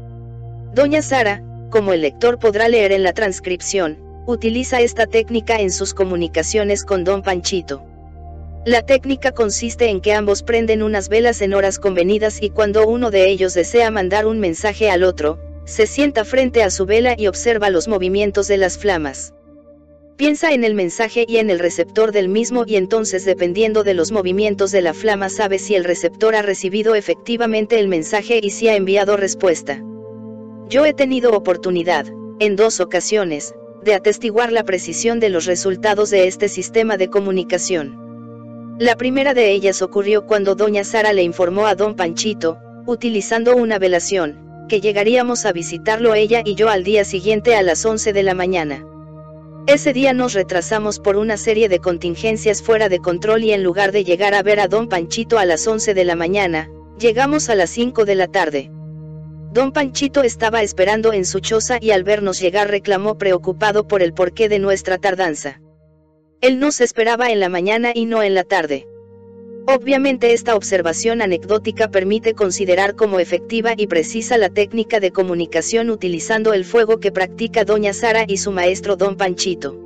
Doña 0.72 1.02
Sara, 1.02 1.42
como 1.70 1.92
el 1.92 2.02
lector 2.02 2.38
podrá 2.38 2.68
leer 2.68 2.92
en 2.92 3.02
la 3.02 3.12
transcripción, 3.12 3.98
utiliza 4.26 4.80
esta 4.80 5.06
técnica 5.06 5.56
en 5.56 5.72
sus 5.72 5.94
comunicaciones 5.94 6.84
con 6.84 7.02
Don 7.04 7.22
Panchito. 7.22 7.93
La 8.66 8.80
técnica 8.80 9.32
consiste 9.32 9.90
en 9.90 10.00
que 10.00 10.14
ambos 10.14 10.42
prenden 10.42 10.82
unas 10.82 11.10
velas 11.10 11.42
en 11.42 11.52
horas 11.52 11.78
convenidas 11.78 12.40
y 12.40 12.48
cuando 12.48 12.86
uno 12.86 13.10
de 13.10 13.28
ellos 13.28 13.52
desea 13.52 13.90
mandar 13.90 14.26
un 14.26 14.40
mensaje 14.40 14.90
al 14.90 15.04
otro, 15.04 15.38
se 15.66 15.86
sienta 15.86 16.24
frente 16.24 16.62
a 16.62 16.70
su 16.70 16.86
vela 16.86 17.14
y 17.18 17.26
observa 17.26 17.68
los 17.68 17.88
movimientos 17.88 18.48
de 18.48 18.56
las 18.56 18.78
flamas. 18.78 19.34
Piensa 20.16 20.52
en 20.54 20.64
el 20.64 20.72
mensaje 20.72 21.26
y 21.28 21.36
en 21.36 21.50
el 21.50 21.58
receptor 21.58 22.10
del 22.10 22.30
mismo 22.30 22.64
y 22.66 22.76
entonces 22.76 23.26
dependiendo 23.26 23.84
de 23.84 23.92
los 23.92 24.12
movimientos 24.12 24.70
de 24.70 24.80
la 24.80 24.94
flama 24.94 25.28
sabe 25.28 25.58
si 25.58 25.74
el 25.74 25.84
receptor 25.84 26.34
ha 26.34 26.40
recibido 26.40 26.94
efectivamente 26.94 27.78
el 27.78 27.88
mensaje 27.88 28.40
y 28.42 28.48
si 28.48 28.68
ha 28.68 28.76
enviado 28.76 29.18
respuesta. 29.18 29.82
Yo 30.70 30.86
he 30.86 30.94
tenido 30.94 31.32
oportunidad, 31.32 32.06
en 32.38 32.56
dos 32.56 32.80
ocasiones, 32.80 33.54
de 33.82 33.92
atestiguar 33.92 34.52
la 34.52 34.64
precisión 34.64 35.20
de 35.20 35.28
los 35.28 35.44
resultados 35.44 36.08
de 36.08 36.28
este 36.28 36.48
sistema 36.48 36.96
de 36.96 37.10
comunicación. 37.10 38.04
La 38.78 38.96
primera 38.96 39.34
de 39.34 39.52
ellas 39.52 39.82
ocurrió 39.82 40.26
cuando 40.26 40.56
doña 40.56 40.82
Sara 40.82 41.12
le 41.12 41.22
informó 41.22 41.68
a 41.68 41.76
don 41.76 41.94
Panchito, 41.94 42.58
utilizando 42.86 43.54
una 43.54 43.78
velación, 43.78 44.66
que 44.68 44.80
llegaríamos 44.80 45.46
a 45.46 45.52
visitarlo 45.52 46.12
ella 46.14 46.42
y 46.44 46.56
yo 46.56 46.68
al 46.68 46.82
día 46.82 47.04
siguiente 47.04 47.54
a 47.54 47.62
las 47.62 47.86
11 47.86 48.12
de 48.12 48.22
la 48.24 48.34
mañana. 48.34 48.84
Ese 49.68 49.92
día 49.92 50.12
nos 50.12 50.32
retrasamos 50.32 50.98
por 50.98 51.14
una 51.14 51.36
serie 51.36 51.68
de 51.68 51.78
contingencias 51.78 52.62
fuera 52.62 52.88
de 52.88 52.98
control 52.98 53.44
y 53.44 53.52
en 53.52 53.62
lugar 53.62 53.92
de 53.92 54.02
llegar 54.02 54.34
a 54.34 54.42
ver 54.42 54.58
a 54.58 54.66
don 54.66 54.88
Panchito 54.88 55.38
a 55.38 55.44
las 55.44 55.64
11 55.68 55.94
de 55.94 56.04
la 56.04 56.16
mañana, 56.16 56.68
llegamos 56.98 57.50
a 57.50 57.54
las 57.54 57.70
5 57.70 58.04
de 58.04 58.14
la 58.16 58.26
tarde. 58.26 58.72
Don 59.52 59.70
Panchito 59.70 60.24
estaba 60.24 60.62
esperando 60.64 61.12
en 61.12 61.24
su 61.26 61.38
choza 61.38 61.78
y 61.80 61.92
al 61.92 62.02
vernos 62.02 62.40
llegar 62.40 62.68
reclamó 62.68 63.18
preocupado 63.18 63.86
por 63.86 64.02
el 64.02 64.14
porqué 64.14 64.48
de 64.48 64.58
nuestra 64.58 64.98
tardanza. 64.98 65.60
Él 66.40 66.58
nos 66.58 66.80
esperaba 66.80 67.30
en 67.30 67.40
la 67.40 67.48
mañana 67.48 67.92
y 67.94 68.06
no 68.06 68.22
en 68.22 68.34
la 68.34 68.44
tarde. 68.44 68.86
Obviamente 69.66 70.34
esta 70.34 70.56
observación 70.56 71.22
anecdótica 71.22 71.90
permite 71.90 72.34
considerar 72.34 72.96
como 72.96 73.18
efectiva 73.18 73.72
y 73.76 73.86
precisa 73.86 74.36
la 74.36 74.50
técnica 74.50 75.00
de 75.00 75.10
comunicación 75.10 75.88
utilizando 75.88 76.52
el 76.52 76.66
fuego 76.66 77.00
que 77.00 77.12
practica 77.12 77.64
doña 77.64 77.94
Sara 77.94 78.24
y 78.28 78.36
su 78.36 78.52
maestro 78.52 78.96
don 78.96 79.16
Panchito. 79.16 79.80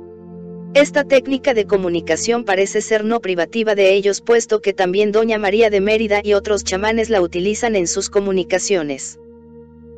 Esta 0.73 1.05
técnica 1.05 1.53
de 1.53 1.65
comunicación 1.65 2.43
parece 2.43 2.81
ser 2.81 3.05
no 3.05 3.21
privativa 3.21 3.73
de 3.73 3.93
ellos 3.93 4.21
puesto 4.21 4.61
que 4.61 4.73
también 4.73 5.11
doña 5.13 5.39
María 5.39 5.69
de 5.69 5.79
Mérida 5.79 6.19
y 6.23 6.33
otros 6.33 6.63
chamanes 6.65 7.09
la 7.09 7.21
utilizan 7.21 7.75
en 7.75 7.87
sus 7.87 8.09
comunicaciones. 8.09 9.17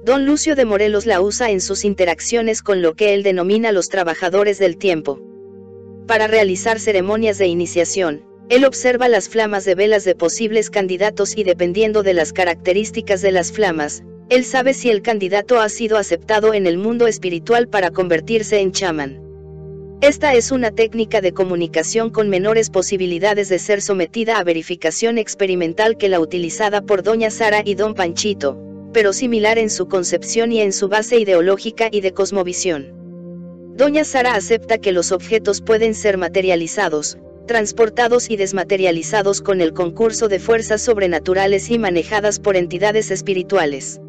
Don 0.05 0.25
Lucio 0.25 0.55
de 0.55 0.65
Morelos 0.65 1.05
la 1.05 1.22
usa 1.22 1.50
en 1.50 1.60
sus 1.60 1.86
interacciones 1.86 2.62
con 2.62 2.81
lo 2.81 2.93
que 2.93 3.13
él 3.13 3.24
denomina 3.24 3.72
los 3.72 3.89
trabajadores 3.89 4.60
del 4.60 4.77
tiempo. 4.77 5.20
Para 6.08 6.27
realizar 6.27 6.79
ceremonias 6.79 7.38
de 7.38 7.48
iniciación, 7.48 8.24
él 8.50 8.65
observa 8.65 9.08
las 9.08 9.29
flamas 9.29 9.63
de 9.63 9.75
velas 9.75 10.03
de 10.03 10.15
posibles 10.15 10.70
candidatos 10.70 11.38
y 11.38 11.43
dependiendo 11.43 12.03
de 12.03 12.13
las 12.13 12.34
características 12.34 13.22
de 13.22 13.31
las 13.31 13.51
flamas, 13.51 14.03
él 14.29 14.46
sabe 14.46 14.74
si 14.74 14.89
el 14.89 15.01
candidato 15.01 15.60
ha 15.60 15.70
sido 15.70 15.98
aceptado 15.98 16.53
en 16.53 16.65
el 16.65 16.77
mundo 16.77 17.08
espiritual 17.08 17.67
para 17.67 17.91
convertirse 17.91 18.60
en 18.60 18.72
chamán. 18.72 19.22
Esta 20.01 20.34
es 20.34 20.51
una 20.51 20.72
técnica 20.72 21.22
de 21.22 21.31
comunicación 21.31 22.10
con 22.10 22.27
menores 22.27 22.70
posibilidades 22.70 23.50
de 23.50 23.60
ser 23.60 23.81
sometida 23.81 24.39
a 24.39 24.43
verificación 24.43 25.17
experimental 25.17 25.96
que 25.96 26.10
la 26.10 26.20
utilizada 26.20 26.81
por 26.81 27.03
Doña 27.03 27.29
Sara 27.29 27.62
y 27.63 27.75
Don 27.75 27.93
Panchito, 27.93 28.58
pero 28.93 29.13
similar 29.13 29.60
en 29.60 29.70
su 29.70 29.88
concepción 29.88 30.51
y 30.51 30.62
en 30.62 30.74
su 30.74 30.88
base 30.88 31.20
ideológica 31.20 31.88
y 31.91 32.01
de 32.01 32.13
cosmovisión. 32.13 33.11
Doña 33.81 34.03
Sara 34.03 34.35
acepta 34.35 34.77
que 34.77 34.91
los 34.91 35.11
objetos 35.11 35.59
pueden 35.59 35.95
ser 35.95 36.19
materializados, 36.19 37.17
transportados 37.47 38.29
y 38.29 38.38
desmaterializados 38.38 39.41
con 39.41 39.59
el 39.59 39.73
concurso 39.73 40.27
de 40.27 40.38
fuerzas 40.38 40.83
sobrenaturales 40.83 41.71
y 41.71 41.79
manejadas 41.79 42.39
por 42.39 42.57
entidades 42.57 43.09
espirituales. 43.09 44.00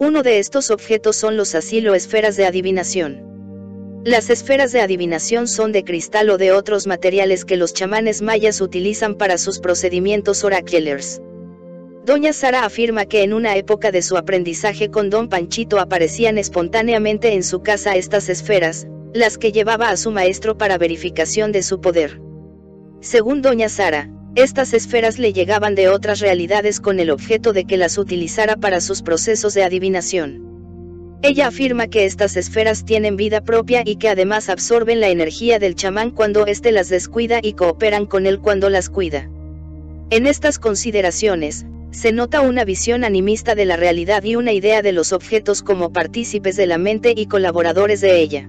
Uno 0.00 0.24
de 0.24 0.40
estos 0.40 0.72
objetos 0.72 1.14
son 1.14 1.36
los 1.36 1.54
asilo 1.54 1.94
esferas 1.94 2.36
de 2.36 2.46
adivinación. 2.46 4.02
Las 4.04 4.30
esferas 4.30 4.72
de 4.72 4.80
adivinación 4.80 5.46
son 5.46 5.70
de 5.70 5.84
cristal 5.84 6.28
o 6.30 6.36
de 6.36 6.50
otros 6.50 6.88
materiales 6.88 7.44
que 7.44 7.56
los 7.56 7.74
chamanes 7.74 8.20
mayas 8.20 8.60
utilizan 8.60 9.14
para 9.14 9.38
sus 9.38 9.60
procedimientos 9.60 10.42
oraculars. 10.42 11.22
Doña 12.08 12.32
Sara 12.32 12.64
afirma 12.64 13.04
que 13.04 13.22
en 13.22 13.34
una 13.34 13.56
época 13.56 13.92
de 13.92 14.00
su 14.00 14.16
aprendizaje 14.16 14.90
con 14.90 15.10
don 15.10 15.28
Panchito 15.28 15.78
aparecían 15.78 16.38
espontáneamente 16.38 17.34
en 17.34 17.42
su 17.42 17.60
casa 17.60 17.96
estas 17.96 18.30
esferas, 18.30 18.86
las 19.12 19.36
que 19.36 19.52
llevaba 19.52 19.90
a 19.90 19.96
su 19.98 20.10
maestro 20.10 20.56
para 20.56 20.78
verificación 20.78 21.52
de 21.52 21.62
su 21.62 21.82
poder. 21.82 22.18
Según 23.02 23.42
doña 23.42 23.68
Sara, 23.68 24.08
estas 24.36 24.72
esferas 24.72 25.18
le 25.18 25.34
llegaban 25.34 25.74
de 25.74 25.90
otras 25.90 26.20
realidades 26.20 26.80
con 26.80 26.98
el 26.98 27.10
objeto 27.10 27.52
de 27.52 27.66
que 27.66 27.76
las 27.76 27.98
utilizara 27.98 28.56
para 28.56 28.80
sus 28.80 29.02
procesos 29.02 29.52
de 29.52 29.64
adivinación. 29.64 31.18
Ella 31.20 31.48
afirma 31.48 31.88
que 31.88 32.06
estas 32.06 32.38
esferas 32.38 32.86
tienen 32.86 33.16
vida 33.16 33.42
propia 33.42 33.82
y 33.84 33.96
que 33.96 34.08
además 34.08 34.48
absorben 34.48 35.00
la 35.00 35.10
energía 35.10 35.58
del 35.58 35.74
chamán 35.74 36.10
cuando 36.10 36.46
éste 36.46 36.72
las 36.72 36.88
descuida 36.88 37.40
y 37.42 37.52
cooperan 37.52 38.06
con 38.06 38.24
él 38.24 38.38
cuando 38.38 38.70
las 38.70 38.88
cuida. 38.88 39.28
En 40.08 40.26
estas 40.26 40.58
consideraciones, 40.58 41.66
se 41.98 42.12
nota 42.12 42.42
una 42.42 42.64
visión 42.64 43.02
animista 43.02 43.56
de 43.56 43.64
la 43.64 43.76
realidad 43.76 44.22
y 44.22 44.36
una 44.36 44.52
idea 44.52 44.82
de 44.82 44.92
los 44.92 45.12
objetos 45.12 45.64
como 45.64 45.92
partícipes 45.92 46.54
de 46.54 46.68
la 46.68 46.78
mente 46.78 47.12
y 47.16 47.26
colaboradores 47.26 48.00
de 48.00 48.20
ella. 48.20 48.48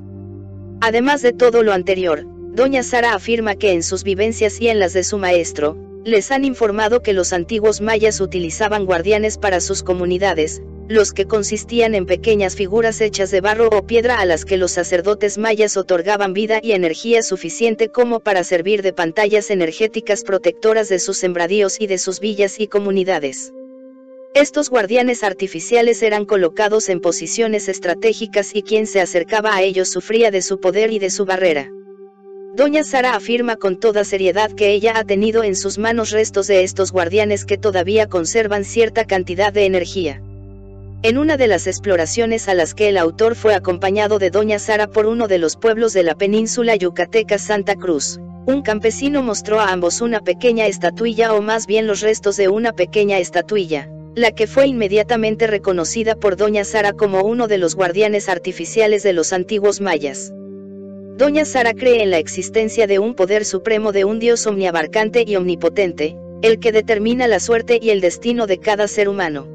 Además 0.82 1.24
de 1.24 1.34
todo 1.34 1.64
lo 1.64 1.74
anterior, 1.74 2.28
doña 2.54 2.84
Sara 2.84 3.16
afirma 3.16 3.56
que 3.56 3.72
en 3.72 3.82
sus 3.82 4.04
vivencias 4.04 4.62
y 4.62 4.70
en 4.70 4.78
las 4.78 4.94
de 4.94 5.04
su 5.04 5.18
maestro, 5.18 5.76
les 6.06 6.32
han 6.32 6.46
informado 6.46 7.02
que 7.02 7.14
los 7.14 7.34
antiguos 7.34 7.82
mayas 7.82 8.22
utilizaban 8.22 8.86
guardianes 8.86 9.38
para 9.38 9.60
sus 9.60 9.84
comunidades, 9.84 10.62
los 10.88 11.14
que 11.14 11.26
consistían 11.26 11.94
en 11.94 12.06
pequeñas 12.06 12.56
figuras 12.56 13.00
hechas 13.00 13.30
de 13.30 13.42
barro 13.42 13.70
o 13.70 13.86
piedra 13.86 14.20
a 14.20 14.26
las 14.26 14.44
que 14.44 14.58
los 14.58 14.72
sacerdotes 14.72 15.38
mayas 15.38 15.78
otorgaban 15.78 16.34
vida 16.34 16.60
y 16.64 16.72
energía 16.72 17.22
suficiente 17.22 17.90
como 17.90 18.22
para 18.22 18.44
servir 18.44 18.82
de 18.82 18.92
pantallas 18.92 19.52
energéticas 19.52 20.24
protectoras 20.24 20.90
de 20.90 20.98
sus 20.98 21.18
sembradíos 21.18 21.80
y 21.80 21.86
de 21.86 22.00
sus 22.00 22.20
villas 22.20 22.60
y 22.60 22.68
comunidades. 22.68 23.54
Estos 24.34 24.70
guardianes 24.70 25.24
artificiales 25.24 26.02
eran 26.02 26.26
colocados 26.26 26.90
en 26.90 27.02
posiciones 27.02 27.68
estratégicas 27.68 28.56
y 28.56 28.64
quien 28.64 28.88
se 28.88 29.02
acercaba 29.02 29.56
a 29.56 29.62
ellos 29.62 29.90
sufría 29.90 30.32
de 30.32 30.42
su 30.42 30.60
poder 30.60 30.92
y 30.92 31.00
de 31.00 31.10
su 31.10 31.26
barrera. 31.26 31.72
Doña 32.60 32.84
Sara 32.84 33.16
afirma 33.16 33.56
con 33.56 33.80
toda 33.80 34.04
seriedad 34.04 34.52
que 34.52 34.74
ella 34.74 34.92
ha 34.98 35.06
tenido 35.06 35.46
en 35.46 35.56
sus 35.56 35.78
manos 35.78 36.12
restos 36.12 36.46
de 36.48 36.66
estos 36.66 36.92
guardianes 36.92 37.46
que 37.46 37.58
todavía 37.58 38.08
conservan 38.10 38.66
cierta 38.66 39.06
cantidad 39.06 39.54
de 39.54 39.64
energía. 39.64 40.22
En 41.02 41.18
una 41.18 41.38
de 41.38 41.48
las 41.48 41.68
exploraciones 41.68 42.50
a 42.50 42.54
las 42.56 42.74
que 42.74 42.90
el 42.90 42.98
autor 42.98 43.36
fue 43.36 43.56
acompañado 43.56 44.20
de 44.20 44.30
Doña 44.30 44.60
Sara 44.60 44.88
por 44.88 45.06
uno 45.06 45.30
de 45.30 45.38
los 45.38 45.56
pueblos 45.56 45.94
de 45.94 46.04
la 46.04 46.16
península 46.16 46.76
yucateca 46.76 47.38
Santa 47.38 47.76
Cruz, 47.76 48.20
un 48.46 48.62
campesino 48.62 49.24
mostró 49.24 49.62
a 49.62 49.72
ambos 49.72 50.02
una 50.02 50.20
pequeña 50.20 50.68
estatuilla 50.68 51.34
o 51.34 51.42
más 51.42 51.66
bien 51.66 51.88
los 51.88 52.02
restos 52.02 52.36
de 52.36 52.50
una 52.50 52.74
pequeña 52.74 53.20
estatuilla, 53.20 53.88
la 54.16 54.34
que 54.34 54.48
fue 54.48 54.68
inmediatamente 54.68 55.48
reconocida 55.48 56.16
por 56.16 56.36
Doña 56.36 56.66
Sara 56.66 56.92
como 56.92 57.22
uno 57.22 57.48
de 57.48 57.58
los 57.58 57.76
guardianes 57.76 58.28
artificiales 58.28 59.02
de 59.02 59.14
los 59.14 59.32
antiguos 59.32 59.80
mayas. 59.80 60.34
Doña 61.20 61.44
Sara 61.44 61.74
cree 61.74 62.02
en 62.02 62.12
la 62.12 62.18
existencia 62.18 62.88
de 62.88 62.98
un 62.98 63.14
poder 63.14 63.44
supremo 63.44 63.92
de 63.92 64.06
un 64.06 64.20
Dios 64.20 64.48
omniabarcante 64.48 65.26
y 65.28 65.36
omnipotente, 65.36 66.16
el 66.42 66.62
que 66.62 66.72
determina 66.72 67.28
la 67.28 67.42
suerte 67.42 67.78
y 67.82 67.90
el 67.90 68.00
destino 68.00 68.48
de 68.48 68.58
cada 68.58 68.88
ser 68.88 69.10
humano. 69.10 69.46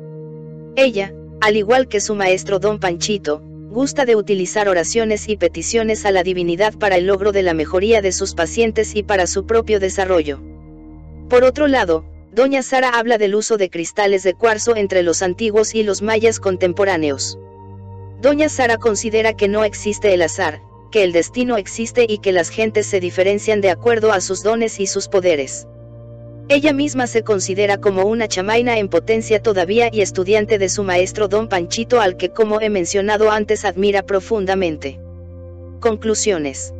Ella, 0.76 1.14
al 1.40 1.56
igual 1.56 1.88
que 1.88 2.02
su 2.02 2.14
maestro 2.16 2.58
don 2.58 2.78
Panchito, 2.78 3.40
gusta 3.70 4.04
de 4.04 4.14
utilizar 4.14 4.68
oraciones 4.68 5.26
y 5.26 5.38
peticiones 5.38 6.04
a 6.04 6.10
la 6.10 6.22
divinidad 6.22 6.74
para 6.74 6.96
el 6.96 7.06
logro 7.06 7.32
de 7.32 7.42
la 7.42 7.54
mejoría 7.54 8.02
de 8.02 8.12
sus 8.12 8.34
pacientes 8.34 8.94
y 8.94 9.02
para 9.02 9.26
su 9.26 9.46
propio 9.46 9.80
desarrollo. 9.80 10.42
Por 11.30 11.44
otro 11.44 11.66
lado, 11.66 12.04
doña 12.30 12.62
Sara 12.62 12.90
habla 12.90 13.16
del 13.16 13.34
uso 13.34 13.56
de 13.56 13.70
cristales 13.70 14.22
de 14.22 14.34
cuarzo 14.34 14.76
entre 14.76 15.02
los 15.02 15.22
antiguos 15.22 15.74
y 15.74 15.82
los 15.82 16.02
mayas 16.02 16.40
contemporáneos. 16.40 17.38
Doña 18.20 18.50
Sara 18.50 18.76
considera 18.76 19.32
que 19.32 19.48
no 19.48 19.64
existe 19.64 20.12
el 20.12 20.20
azar, 20.20 20.60
que 20.94 21.02
el 21.02 21.10
destino 21.10 21.56
existe 21.56 22.06
y 22.08 22.18
que 22.18 22.30
las 22.30 22.50
gentes 22.50 22.86
se 22.86 23.00
diferencian 23.00 23.60
de 23.60 23.68
acuerdo 23.68 24.12
a 24.12 24.20
sus 24.20 24.44
dones 24.44 24.78
y 24.78 24.86
sus 24.86 25.08
poderes. 25.08 25.66
Ella 26.48 26.72
misma 26.72 27.08
se 27.08 27.24
considera 27.24 27.78
como 27.78 28.04
una 28.04 28.28
chamaina 28.28 28.78
en 28.78 28.86
potencia 28.86 29.42
todavía 29.42 29.88
y 29.92 30.02
estudiante 30.02 30.56
de 30.56 30.68
su 30.68 30.84
maestro 30.84 31.26
don 31.26 31.48
Panchito 31.48 32.00
al 32.00 32.16
que 32.16 32.28
como 32.28 32.60
he 32.60 32.70
mencionado 32.70 33.32
antes 33.32 33.64
admira 33.64 34.04
profundamente. 34.04 35.00
Conclusiones. 35.80 36.72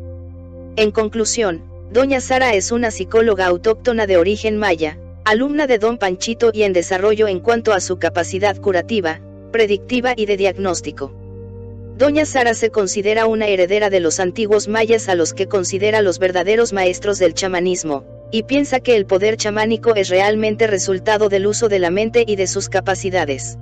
En 0.77 0.91
conclusión, 0.91 1.65
doña 1.91 2.21
Sara 2.21 2.53
es 2.53 2.71
una 2.71 2.91
psicóloga 2.91 3.47
autóctona 3.47 4.07
de 4.07 4.15
origen 4.15 4.55
maya, 4.55 4.97
alumna 5.25 5.67
de 5.67 5.77
don 5.77 5.97
Panchito 5.97 6.51
y 6.53 6.63
en 6.63 6.71
desarrollo 6.71 7.27
en 7.27 7.41
cuanto 7.41 7.73
a 7.73 7.81
su 7.81 7.99
capacidad 7.99 8.55
curativa, 8.61 9.19
predictiva 9.51 10.13
y 10.15 10.25
de 10.25 10.37
diagnóstico. 10.37 11.24
Doña 11.97 12.25
Sara 12.25 12.53
se 12.55 12.71
considera 12.71 13.25
una 13.25 13.47
heredera 13.47 13.89
de 13.89 14.01
los 14.01 14.19
antiguos 14.19 14.67
mayas 14.67 15.07
a 15.07 15.15
los 15.15 15.33
que 15.33 15.47
considera 15.47 16.01
los 16.01 16.19
verdaderos 16.19 16.73
maestros 16.73 17.19
del 17.19 17.33
chamanismo, 17.33 18.03
y 18.31 18.43
piensa 18.43 18.81
que 18.81 18.97
el 18.97 19.05
poder 19.05 19.37
chamánico 19.37 19.95
es 19.95 20.09
realmente 20.09 20.67
resultado 20.67 21.29
del 21.29 21.47
uso 21.47 21.69
de 21.69 21.79
la 21.79 21.91
mente 21.91 22.25
y 22.27 22.35
de 22.35 22.47
sus 22.47 22.67
capacidades. 22.67 23.57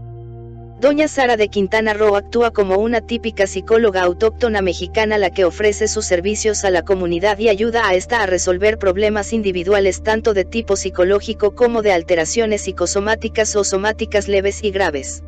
Doña 0.81 1.07
Sara 1.07 1.37
de 1.37 1.49
Quintana 1.49 1.93
Roo 1.93 2.15
actúa 2.15 2.49
como 2.49 2.77
una 2.77 3.01
típica 3.01 3.45
psicóloga 3.45 4.01
autóctona 4.01 4.63
mexicana 4.63 5.19
la 5.19 5.29
que 5.29 5.45
ofrece 5.45 5.87
sus 5.87 6.05
servicios 6.05 6.65
a 6.65 6.71
la 6.71 6.81
comunidad 6.81 7.37
y 7.37 7.49
ayuda 7.49 7.87
a 7.87 7.93
esta 7.93 8.23
a 8.23 8.25
resolver 8.25 8.79
problemas 8.79 9.31
individuales 9.31 10.01
tanto 10.01 10.33
de 10.33 10.43
tipo 10.43 10.75
psicológico 10.75 11.53
como 11.53 11.83
de 11.83 11.91
alteraciones 11.91 12.63
psicosomáticas 12.63 13.55
o 13.55 13.63
somáticas 13.63 14.27
leves 14.27 14.63
y 14.63 14.71
graves. 14.71 15.21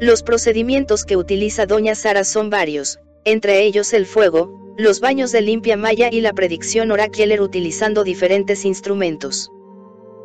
Los 0.00 0.22
procedimientos 0.22 1.04
que 1.04 1.16
utiliza 1.16 1.66
Doña 1.66 1.96
Sara 1.96 2.22
son 2.22 2.50
varios, 2.50 3.00
entre 3.24 3.64
ellos 3.64 3.92
el 3.92 4.06
fuego, 4.06 4.74
los 4.76 5.00
baños 5.00 5.32
de 5.32 5.40
limpia 5.40 5.76
maya 5.76 6.08
y 6.12 6.20
la 6.20 6.32
predicción 6.32 6.92
oracular 6.92 7.40
utilizando 7.40 8.04
diferentes 8.04 8.64
instrumentos. 8.64 9.50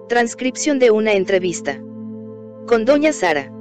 Transcripción 0.08 0.77
de 0.77 0.92
una 0.92 1.13
entrevista. 1.13 1.82
Con 2.68 2.86
Doña 2.86 3.13
Sara. 3.13 3.51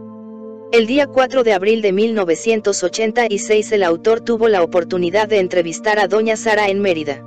El 0.71 0.87
día 0.87 1.07
4 1.07 1.45
de 1.45 1.55
abril 1.55 1.81
de 1.81 1.93
1986 1.93 3.73
el 3.73 3.83
autor 3.83 4.21
tuvo 4.21 4.49
la 4.49 4.63
oportunidad 4.63 5.29
de 5.29 5.39
entrevistar 5.39 5.99
a 5.99 6.09
Doña 6.09 6.37
Sara 6.37 6.69
en 6.69 6.81
Mérida. 6.81 7.25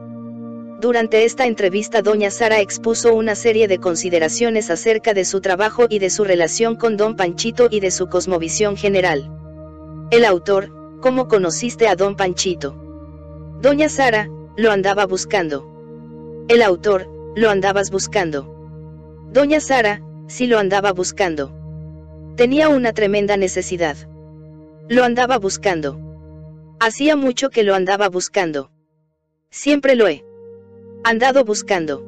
Durante 0.85 1.25
esta 1.25 1.47
entrevista 1.47 2.03
Doña 2.03 2.29
Sara 2.29 2.59
expuso 2.59 3.15
una 3.15 3.33
serie 3.33 3.67
de 3.67 3.79
consideraciones 3.79 4.69
acerca 4.69 5.15
de 5.15 5.25
su 5.25 5.41
trabajo 5.41 5.87
y 5.89 5.97
de 5.97 6.11
su 6.11 6.23
relación 6.23 6.75
con 6.75 6.95
Don 6.95 7.15
Panchito 7.15 7.69
y 7.71 7.79
de 7.79 7.89
su 7.89 8.07
cosmovisión 8.07 8.77
general. 8.77 9.31
El 10.11 10.23
autor, 10.25 10.99
¿cómo 11.01 11.27
conociste 11.27 11.87
a 11.87 11.95
Don 11.95 12.15
Panchito? 12.15 12.75
Doña 13.63 13.89
Sara, 13.89 14.29
lo 14.57 14.71
andaba 14.71 15.07
buscando. 15.07 16.45
El 16.49 16.61
autor, 16.61 17.09
lo 17.35 17.49
andabas 17.49 17.89
buscando. 17.89 19.25
Doña 19.33 19.61
Sara, 19.61 20.03
sí 20.27 20.45
lo 20.45 20.59
andaba 20.59 20.91
buscando. 20.91 21.51
Tenía 22.35 22.69
una 22.69 22.93
tremenda 22.93 23.37
necesidad. 23.37 23.97
Lo 24.87 25.03
andaba 25.03 25.39
buscando. 25.39 25.99
Hacía 26.79 27.15
mucho 27.15 27.49
que 27.49 27.63
lo 27.63 27.73
andaba 27.73 28.07
buscando. 28.07 28.69
Siempre 29.49 29.95
lo 29.95 30.07
he 30.07 30.23
andado 31.05 31.45
buscando. 31.45 32.03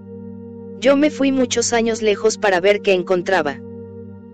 Yo 0.80 0.98
me 0.98 1.12
fui 1.12 1.32
muchos 1.32 1.72
años 1.72 2.02
lejos 2.02 2.40
para 2.40 2.60
ver 2.60 2.82
qué 2.82 2.94
encontraba. 2.94 3.62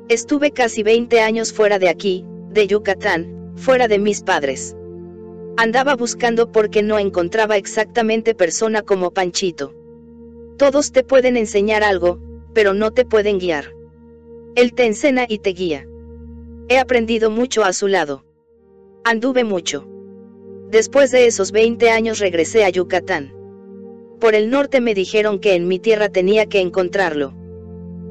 Estuve 0.07 0.51
casi 0.51 0.83
20 0.83 1.19
años 1.19 1.51
fuera 1.51 1.79
de 1.79 1.89
aquí, 1.89 2.23
de 2.49 2.67
Yucatán, 2.67 3.51
fuera 3.57 3.89
de 3.89 3.99
mis 3.99 4.23
padres. 4.23 4.73
Andaba 5.57 5.97
buscando 5.97 6.49
porque 6.53 6.81
no 6.81 6.97
encontraba 6.97 7.57
exactamente 7.57 8.35
persona 8.35 8.83
como 8.83 9.11
Panchito. 9.11 9.73
Todos 10.57 10.93
te 10.93 11.03
pueden 11.03 11.35
enseñar 11.35 11.83
algo, 11.83 12.19
pero 12.53 12.73
no 12.73 12.91
te 12.91 13.03
pueden 13.03 13.39
guiar. 13.39 13.73
Él 14.55 14.73
te 14.73 14.85
enseña 14.85 15.25
y 15.27 15.39
te 15.39 15.49
guía. 15.49 15.85
He 16.69 16.77
aprendido 16.77 17.29
mucho 17.29 17.65
a 17.65 17.73
su 17.73 17.89
lado. 17.89 18.23
Anduve 19.03 19.43
mucho. 19.43 19.85
Después 20.69 21.11
de 21.11 21.27
esos 21.27 21.51
20 21.51 21.89
años 21.89 22.19
regresé 22.19 22.63
a 22.63 22.69
Yucatán. 22.69 23.42
Por 24.23 24.35
el 24.35 24.49
norte 24.49 24.79
me 24.79 24.93
dijeron 24.93 25.37
que 25.37 25.53
en 25.53 25.67
mi 25.67 25.79
tierra 25.79 26.07
tenía 26.07 26.45
que 26.45 26.61
encontrarlo. 26.61 27.33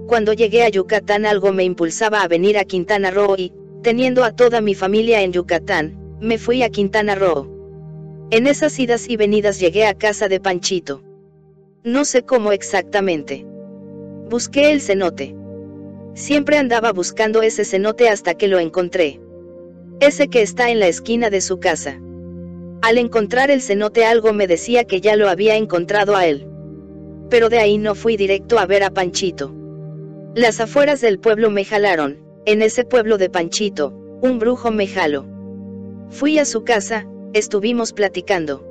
Cuando 0.07 0.35
llegué 0.35 0.62
a 0.62 0.69
Yucatán 0.69 1.25
algo 1.25 1.54
me 1.54 1.64
impulsaba 1.64 2.21
a 2.21 2.28
venir 2.28 2.59
a 2.59 2.66
Quintana 2.66 3.11
Roo 3.11 3.35
y, 3.38 3.54
teniendo 3.83 4.23
a 4.23 4.33
toda 4.33 4.61
mi 4.61 4.75
familia 4.75 5.23
en 5.23 5.33
Yucatán, 5.33 6.19
me 6.21 6.37
fui 6.37 6.62
a 6.62 6.69
Quintana 6.69 7.14
Roo. 7.14 8.28
En 8.31 8.47
esas 8.47 8.78
idas 8.78 9.09
y 9.09 9.16
venidas 9.16 9.59
llegué 9.59 9.87
a 9.87 9.95
casa 9.95 10.28
de 10.28 10.38
Panchito. 10.38 11.02
No 11.83 12.04
sé 12.04 12.25
cómo 12.25 12.52
exactamente. 12.52 13.47
Busqué 14.28 14.71
el 14.71 14.83
cenote. 14.83 15.35
Siempre 16.12 16.59
andaba 16.59 16.92
buscando 16.92 17.40
ese 17.40 17.64
cenote 17.64 18.11
hasta 18.11 18.35
que 18.35 18.49
lo 18.49 18.59
encontré. 18.59 19.19
Ese 19.99 20.28
que 20.28 20.42
está 20.42 20.71
en 20.71 20.78
la 20.78 20.88
esquina 20.88 21.31
de 21.31 21.40
su 21.40 21.59
casa. 21.59 22.02
Al 22.82 22.98
encontrar 22.98 23.52
el 23.52 23.62
cenote 23.62 24.04
algo 24.04 24.32
me 24.32 24.48
decía 24.48 24.82
que 24.82 25.00
ya 25.00 25.14
lo 25.14 25.28
había 25.28 25.54
encontrado 25.54 26.16
a 26.16 26.26
él. 26.26 26.48
Pero 27.30 27.48
de 27.48 27.58
ahí 27.58 27.78
no 27.78 27.94
fui 27.94 28.16
directo 28.16 28.58
a 28.58 28.66
ver 28.66 28.82
a 28.82 28.90
Panchito. 28.90 29.54
Las 30.34 30.58
afueras 30.58 31.00
del 31.00 31.20
pueblo 31.20 31.48
me 31.48 31.64
jalaron, 31.64 32.18
en 32.44 32.60
ese 32.60 32.84
pueblo 32.84 33.18
de 33.18 33.30
Panchito, 33.30 33.92
un 34.20 34.40
brujo 34.40 34.72
me 34.72 34.88
jaló. 34.88 35.24
Fui 36.08 36.40
a 36.40 36.44
su 36.44 36.64
casa, 36.64 37.06
estuvimos 37.32 37.92
platicando. 37.92 38.66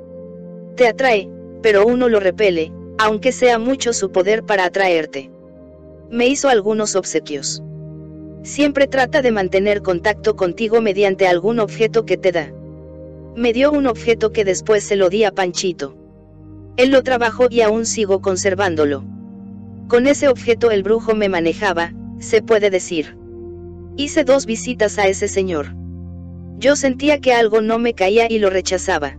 Te 0.76 0.88
atrae, 0.88 1.30
pero 1.62 1.86
uno 1.86 2.10
lo 2.10 2.20
repele, 2.20 2.70
aunque 2.98 3.32
sea 3.32 3.58
mucho 3.58 3.94
su 3.94 4.12
poder 4.12 4.42
para 4.44 4.66
atraerte. 4.66 5.30
Me 6.10 6.26
hizo 6.26 6.50
algunos 6.50 6.96
obsequios. 6.96 7.62
Siempre 8.42 8.88
trata 8.88 9.22
de 9.22 9.32
mantener 9.32 9.80
contacto 9.80 10.36
contigo 10.36 10.82
mediante 10.82 11.26
algún 11.26 11.60
objeto 11.60 12.04
que 12.04 12.18
te 12.18 12.32
da. 12.32 12.52
Me 13.34 13.54
dio 13.54 13.72
un 13.72 13.86
objeto 13.86 14.30
que 14.30 14.44
después 14.44 14.84
se 14.84 14.96
lo 14.96 15.08
di 15.08 15.24
a 15.24 15.32
Panchito. 15.32 15.96
Él 16.76 16.90
lo 16.90 17.02
trabajó 17.02 17.46
y 17.48 17.62
aún 17.62 17.86
sigo 17.86 18.20
conservándolo. 18.20 19.04
Con 19.88 20.06
ese 20.06 20.28
objeto 20.28 20.70
el 20.70 20.82
brujo 20.82 21.14
me 21.14 21.30
manejaba, 21.30 21.94
se 22.18 22.42
puede 22.42 22.68
decir. 22.68 23.16
Hice 23.96 24.24
dos 24.24 24.44
visitas 24.44 24.98
a 24.98 25.06
ese 25.06 25.28
señor. 25.28 25.74
Yo 26.58 26.76
sentía 26.76 27.20
que 27.20 27.32
algo 27.32 27.62
no 27.62 27.78
me 27.78 27.94
caía 27.94 28.30
y 28.30 28.38
lo 28.38 28.50
rechazaba. 28.50 29.16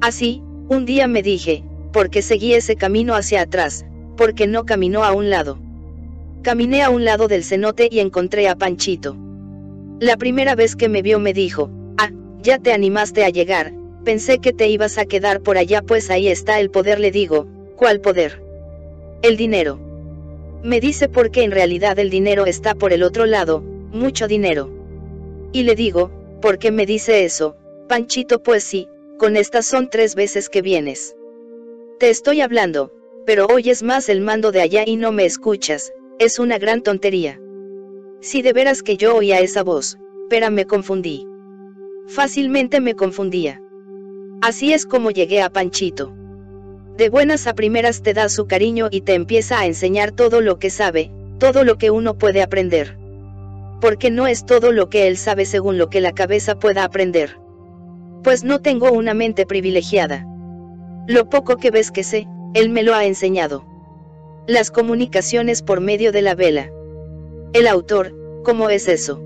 Así, 0.00 0.40
un 0.68 0.86
día 0.86 1.08
me 1.08 1.22
dije, 1.22 1.64
¿por 1.92 2.10
qué 2.10 2.22
seguí 2.22 2.54
ese 2.54 2.76
camino 2.76 3.14
hacia 3.16 3.42
atrás? 3.42 3.84
Porque 4.16 4.46
no 4.46 4.64
caminó 4.64 5.02
a 5.02 5.12
un 5.12 5.28
lado. 5.28 5.58
Caminé 6.42 6.82
a 6.82 6.90
un 6.90 7.04
lado 7.04 7.26
del 7.26 7.42
cenote 7.42 7.88
y 7.90 7.98
encontré 7.98 8.48
a 8.48 8.54
Panchito. 8.54 9.16
La 9.98 10.16
primera 10.16 10.54
vez 10.54 10.76
que 10.76 10.88
me 10.88 11.02
vio 11.02 11.18
me 11.18 11.32
dijo, 11.32 11.70
ya 12.44 12.60
te 12.60 12.72
animaste 12.72 13.24
a 13.24 13.30
llegar, 13.30 13.72
pensé 14.04 14.38
que 14.38 14.52
te 14.52 14.68
ibas 14.68 14.98
a 14.98 15.06
quedar 15.06 15.40
por 15.40 15.58
allá 15.58 15.82
pues 15.82 16.10
ahí 16.10 16.28
está 16.28 16.60
el 16.60 16.70
poder 16.70 17.00
le 17.00 17.10
digo, 17.10 17.48
¿cuál 17.74 18.00
poder? 18.00 18.40
El 19.22 19.36
dinero. 19.36 19.80
Me 20.62 20.78
dice 20.78 21.08
porque 21.08 21.42
en 21.42 21.50
realidad 21.50 21.98
el 21.98 22.10
dinero 22.10 22.46
está 22.46 22.76
por 22.76 22.92
el 22.92 23.02
otro 23.02 23.26
lado, 23.26 23.60
mucho 23.60 24.28
dinero. 24.28 24.70
Y 25.52 25.64
le 25.64 25.74
digo, 25.74 26.10
¿Por 26.44 26.58
qué 26.58 26.70
me 26.70 26.84
dice 26.84 27.24
eso? 27.24 27.56
Panchito, 27.88 28.42
pues 28.42 28.64
sí, 28.64 28.86
con 29.18 29.34
estas 29.34 29.64
son 29.64 29.88
tres 29.88 30.14
veces 30.14 30.50
que 30.50 30.60
vienes. 30.60 31.16
Te 31.98 32.10
estoy 32.10 32.42
hablando, 32.42 32.92
pero 33.24 33.46
oyes 33.46 33.82
más 33.82 34.10
el 34.10 34.20
mando 34.20 34.52
de 34.52 34.60
allá 34.60 34.84
y 34.86 34.96
no 34.96 35.10
me 35.10 35.24
escuchas, 35.24 35.94
es 36.18 36.38
una 36.38 36.58
gran 36.58 36.82
tontería. 36.82 37.40
Si 38.20 38.42
de 38.42 38.52
veras 38.52 38.82
que 38.82 38.98
yo 38.98 39.16
oía 39.16 39.40
esa 39.40 39.62
voz, 39.62 39.96
pero 40.28 40.50
me 40.50 40.66
confundí. 40.66 41.26
Fácilmente 42.06 42.80
me 42.80 42.94
confundía. 42.94 43.60
Así 44.40 44.72
es 44.72 44.86
como 44.86 45.10
llegué 45.10 45.42
a 45.42 45.50
Panchito. 45.50 46.12
De 46.96 47.08
buenas 47.08 47.46
a 47.46 47.54
primeras 47.54 48.02
te 48.02 48.14
da 48.14 48.28
su 48.28 48.46
cariño 48.46 48.88
y 48.90 49.00
te 49.00 49.14
empieza 49.14 49.58
a 49.58 49.66
enseñar 49.66 50.12
todo 50.12 50.40
lo 50.40 50.58
que 50.58 50.70
sabe, 50.70 51.10
todo 51.38 51.64
lo 51.64 51.76
que 51.76 51.90
uno 51.90 52.16
puede 52.16 52.42
aprender 52.42 52.98
porque 53.84 54.10
no 54.10 54.26
es 54.26 54.46
todo 54.46 54.72
lo 54.72 54.88
que 54.88 55.08
él 55.08 55.18
sabe 55.18 55.44
según 55.44 55.76
lo 55.76 55.90
que 55.90 56.00
la 56.00 56.12
cabeza 56.12 56.58
pueda 56.58 56.84
aprender. 56.84 57.38
Pues 58.22 58.42
no 58.42 58.60
tengo 58.60 58.90
una 58.90 59.12
mente 59.12 59.44
privilegiada. 59.44 60.26
Lo 61.06 61.28
poco 61.28 61.58
que 61.58 61.70
ves 61.70 61.90
que 61.90 62.02
sé, 62.02 62.26
él 62.54 62.70
me 62.70 62.82
lo 62.82 62.94
ha 62.94 63.04
enseñado. 63.04 63.62
Las 64.46 64.70
comunicaciones 64.70 65.60
por 65.60 65.82
medio 65.82 66.12
de 66.12 66.22
la 66.22 66.34
vela. 66.34 66.70
El 67.52 67.66
autor, 67.66 68.14
¿cómo 68.42 68.70
es 68.70 68.88
eso? 68.88 69.22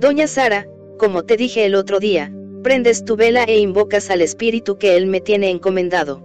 Doña 0.00 0.26
Sara, 0.26 0.66
como 0.98 1.22
te 1.22 1.38
dije 1.38 1.64
el 1.64 1.74
otro 1.74 2.00
día, 2.00 2.30
prendes 2.62 3.04
tu 3.04 3.16
vela 3.16 3.44
e 3.44 3.58
invocas 3.58 4.10
al 4.10 4.20
espíritu 4.20 4.76
que 4.76 4.96
él 4.96 5.06
me 5.06 5.20
tiene 5.20 5.48
encomendado. 5.48 6.20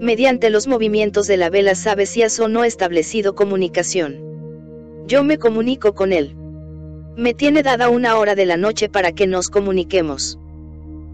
Mediante 0.00 0.50
los 0.50 0.66
movimientos 0.66 1.26
de 1.26 1.38
la 1.38 1.48
vela 1.48 1.74
sabes 1.74 2.10
si 2.10 2.22
has 2.22 2.38
o 2.40 2.48
no 2.48 2.64
establecido 2.64 3.34
comunicación. 3.34 4.20
Yo 5.06 5.24
me 5.24 5.38
comunico 5.38 5.94
con 5.94 6.12
él. 6.12 6.34
Me 7.16 7.32
tiene 7.32 7.62
dada 7.62 7.88
una 7.88 8.18
hora 8.18 8.34
de 8.34 8.44
la 8.44 8.56
noche 8.56 8.88
para 8.88 9.12
que 9.12 9.26
nos 9.26 9.48
comuniquemos. 9.48 10.38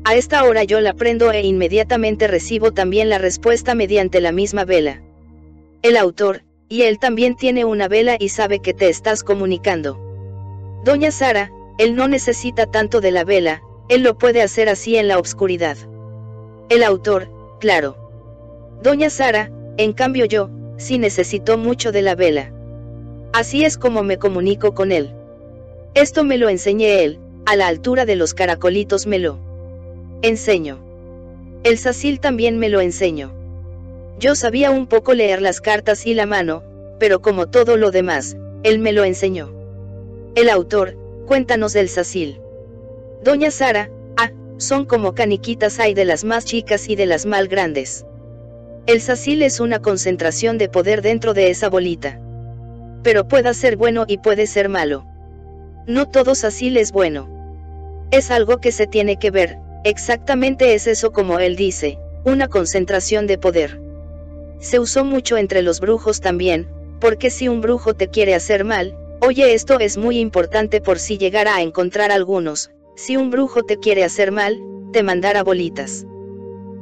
A 0.04 0.14
esta 0.16 0.42
hora 0.44 0.64
yo 0.64 0.80
la 0.80 0.94
prendo 0.94 1.30
e 1.30 1.46
inmediatamente 1.46 2.26
recibo 2.26 2.72
también 2.72 3.10
la 3.10 3.18
respuesta 3.18 3.74
mediante 3.74 4.20
la 4.20 4.32
misma 4.32 4.64
vela. 4.64 5.02
El 5.82 5.96
autor, 5.98 6.42
y 6.68 6.82
él 6.82 6.98
también 6.98 7.36
tiene 7.36 7.66
una 7.66 7.86
vela 7.86 8.16
y 8.18 8.30
sabe 8.30 8.60
que 8.60 8.72
te 8.72 8.88
estás 8.88 9.22
comunicando. 9.22 10.00
Doña 10.84 11.10
Sara, 11.10 11.52
él 11.80 11.96
no 11.96 12.08
necesita 12.08 12.66
tanto 12.66 13.00
de 13.00 13.10
la 13.10 13.24
vela, 13.24 13.62
él 13.88 14.02
lo 14.02 14.18
puede 14.18 14.42
hacer 14.42 14.68
así 14.68 14.98
en 14.98 15.08
la 15.08 15.18
oscuridad. 15.18 15.78
El 16.68 16.82
autor, 16.82 17.30
claro. 17.58 17.96
Doña 18.82 19.08
Sara, 19.08 19.50
en 19.78 19.94
cambio 19.94 20.26
yo, 20.26 20.50
sí 20.76 20.98
necesito 20.98 21.56
mucho 21.56 21.90
de 21.90 22.02
la 22.02 22.14
vela. 22.14 22.52
Así 23.32 23.64
es 23.64 23.78
como 23.78 24.02
me 24.02 24.18
comunico 24.18 24.74
con 24.74 24.92
él. 24.92 25.14
Esto 25.94 26.22
me 26.22 26.36
lo 26.36 26.50
enseñé 26.50 27.02
él, 27.02 27.18
a 27.46 27.56
la 27.56 27.68
altura 27.68 28.04
de 28.04 28.16
los 28.16 28.34
caracolitos 28.34 29.06
me 29.06 29.18
lo 29.18 29.38
enseño. 30.20 30.78
El 31.64 31.78
sacil 31.78 32.20
también 32.20 32.58
me 32.58 32.68
lo 32.68 32.82
enseño. 32.82 33.32
Yo 34.18 34.34
sabía 34.34 34.70
un 34.70 34.86
poco 34.86 35.14
leer 35.14 35.40
las 35.40 35.62
cartas 35.62 36.06
y 36.06 36.12
la 36.12 36.26
mano, 36.26 36.62
pero 36.98 37.22
como 37.22 37.48
todo 37.48 37.78
lo 37.78 37.90
demás, 37.90 38.36
él 38.64 38.80
me 38.80 38.92
lo 38.92 39.02
enseñó. 39.04 39.50
El 40.34 40.50
autor, 40.50 40.99
cuéntanos 41.30 41.72
del 41.74 41.88
sacil. 41.88 42.40
Doña 43.22 43.52
Sara, 43.52 43.88
ah, 44.16 44.32
son 44.56 44.84
como 44.84 45.14
caniquitas 45.14 45.78
hay 45.78 45.94
de 45.94 46.04
las 46.04 46.24
más 46.24 46.44
chicas 46.44 46.88
y 46.88 46.96
de 46.96 47.06
las 47.06 47.24
más 47.24 47.46
grandes. 47.46 48.04
El 48.86 49.00
sacil 49.00 49.42
es 49.42 49.60
una 49.60 49.78
concentración 49.78 50.58
de 50.58 50.68
poder 50.68 51.02
dentro 51.02 51.32
de 51.32 51.50
esa 51.50 51.70
bolita. 51.70 52.20
Pero 53.04 53.28
puede 53.28 53.54
ser 53.54 53.76
bueno 53.76 54.06
y 54.08 54.18
puede 54.18 54.48
ser 54.48 54.68
malo. 54.68 55.06
No 55.86 56.08
todos 56.08 56.42
así 56.42 56.76
es 56.76 56.90
bueno. 56.90 57.28
Es 58.10 58.32
algo 58.32 58.58
que 58.58 58.72
se 58.72 58.88
tiene 58.88 59.16
que 59.16 59.30
ver, 59.30 59.56
exactamente 59.84 60.74
es 60.74 60.88
eso 60.88 61.12
como 61.12 61.38
él 61.38 61.54
dice, 61.54 61.96
una 62.24 62.48
concentración 62.48 63.28
de 63.28 63.38
poder. 63.38 63.80
Se 64.58 64.80
usó 64.80 65.04
mucho 65.04 65.36
entre 65.36 65.62
los 65.62 65.78
brujos 65.78 66.20
también, 66.20 66.66
porque 67.00 67.30
si 67.30 67.46
un 67.46 67.60
brujo 67.60 67.94
te 67.94 68.08
quiere 68.08 68.34
hacer 68.34 68.64
mal, 68.64 68.96
oye 69.20 69.54
esto 69.54 69.78
es 69.78 69.96
muy 69.96 70.18
importante 70.18 70.80
por 70.80 70.98
si 70.98 71.18
llegara 71.18 71.56
a 71.56 71.62
encontrar 71.62 72.10
algunos, 72.10 72.70
si 72.96 73.16
un 73.16 73.30
brujo 73.30 73.62
te 73.62 73.78
quiere 73.78 74.04
hacer 74.04 74.32
mal, 74.32 74.60
te 74.92 75.02
mandará 75.02 75.42
bolitas. 75.42 76.06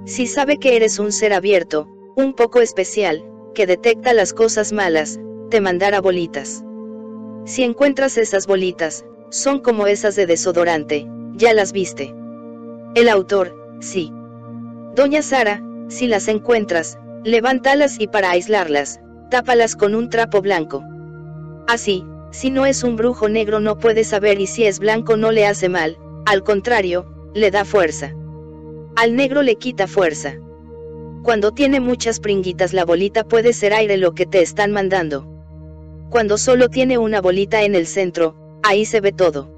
Si 0.05 0.27
sabe 0.27 0.59
que 0.59 0.77
eres 0.77 0.99
un 0.99 1.13
ser 1.13 1.33
abierto, 1.33 1.89
un 2.17 2.35
poco 2.35 2.61
especial, 2.61 3.25
que 3.55 3.67
detecta 3.67 4.13
las 4.13 4.33
cosas 4.33 4.73
malas, 4.73 5.21
te 5.51 5.61
mandará 5.61 6.01
bolitas. 6.01 6.65
Si 7.45 7.63
encuentras 7.63 8.19
esas 8.19 8.47
bolitas, 8.47 9.05
son 9.31 9.61
como 9.61 9.87
esas 9.87 10.17
de 10.17 10.27
desodorante, 10.27 11.07
ya 11.35 11.53
las 11.53 11.73
viste. 11.73 12.15
El 12.95 13.09
autor, 13.09 13.55
sí. 13.81 14.13
Doña 14.95 15.23
Sara, 15.23 15.63
si 15.89 16.07
las 16.07 16.29
encuentras, 16.29 16.99
levántalas 17.25 18.01
y 18.01 18.09
para 18.09 18.31
aislarlas, 18.31 19.01
tápalas 19.31 19.77
con 19.77 19.95
un 19.95 20.09
trapo 20.11 20.41
blanco. 20.41 20.83
Así, 21.67 22.05
si 22.31 22.51
no 22.51 22.67
es 22.67 22.85
un 22.85 22.97
brujo 22.97 23.29
negro 23.29 23.61
no 23.61 23.79
puede 23.79 24.05
saber 24.05 24.41
y 24.41 24.47
si 24.47 24.65
es 24.65 24.79
blanco 24.79 25.17
no 25.17 25.33
le 25.33 25.47
hace 25.47 25.69
mal, 25.69 25.99
al 26.27 26.43
contrario, 26.43 27.07
le 27.35 27.51
da 27.51 27.65
fuerza. 27.65 28.15
Al 28.97 29.17
negro 29.17 29.43
le 29.43 29.57
quita 29.57 29.87
fuerza. 29.87 30.39
Cuando 31.23 31.53
tiene 31.53 31.81
muchas 31.81 32.21
pringuitas 32.21 32.73
la 32.73 32.85
bolita 32.85 33.25
puede 33.25 33.53
ser 33.53 33.73
aire 33.73 33.97
lo 33.97 34.15
que 34.15 34.27
te 34.27 34.43
están 34.43 34.73
mandando. 34.73 35.27
Cuando 36.11 36.39
solo 36.39 36.69
tiene 36.69 36.99
una 36.99 37.21
bolita 37.21 37.63
en 37.63 37.75
el 37.75 37.87
centro, 37.87 38.35
ahí 38.63 38.85
se 38.85 39.01
ve 39.01 39.13
todo. 39.13 39.51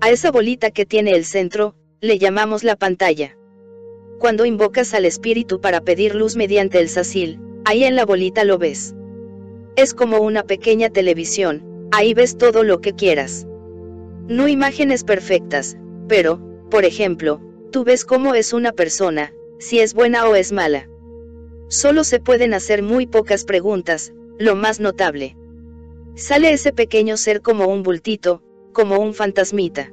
A 0.00 0.10
esa 0.10 0.30
bolita 0.30 0.70
que 0.70 0.86
tiene 0.86 1.12
el 1.12 1.24
centro, 1.24 1.74
le 2.00 2.18
llamamos 2.18 2.62
la 2.62 2.76
pantalla. 2.76 3.36
Cuando 4.18 4.44
invocas 4.44 4.94
al 4.94 5.04
espíritu 5.04 5.60
para 5.60 5.80
pedir 5.80 6.14
luz 6.14 6.36
mediante 6.36 6.78
el 6.78 6.88
sacil, 6.88 7.40
ahí 7.64 7.84
en 7.84 7.96
la 7.96 8.04
bolita 8.04 8.44
lo 8.44 8.58
ves. 8.58 8.94
Es 9.76 9.94
como 9.94 10.18
una 10.18 10.42
pequeña 10.42 10.90
televisión, 10.90 11.62
ahí 11.90 12.14
ves 12.14 12.36
todo 12.36 12.62
lo 12.62 12.80
que 12.80 12.94
quieras. 12.94 13.46
No 14.28 14.48
imágenes 14.48 15.04
perfectas, 15.04 15.76
pero, 16.08 16.40
por 16.70 16.84
ejemplo, 16.84 17.40
tú 17.70 17.84
ves 17.84 18.04
cómo 18.04 18.34
es 18.34 18.52
una 18.52 18.72
persona, 18.72 19.32
si 19.58 19.80
es 19.80 19.94
buena 19.94 20.28
o 20.28 20.34
es 20.34 20.52
mala. 20.52 20.88
Solo 21.68 22.04
se 22.04 22.20
pueden 22.20 22.54
hacer 22.54 22.82
muy 22.82 23.06
pocas 23.06 23.44
preguntas, 23.44 24.12
lo 24.38 24.54
más 24.54 24.80
notable. 24.80 25.36
Sale 26.14 26.52
ese 26.52 26.72
pequeño 26.72 27.16
ser 27.16 27.42
como 27.42 27.66
un 27.66 27.82
bultito, 27.82 28.42
como 28.72 28.98
un 28.98 29.14
fantasmita. 29.14 29.92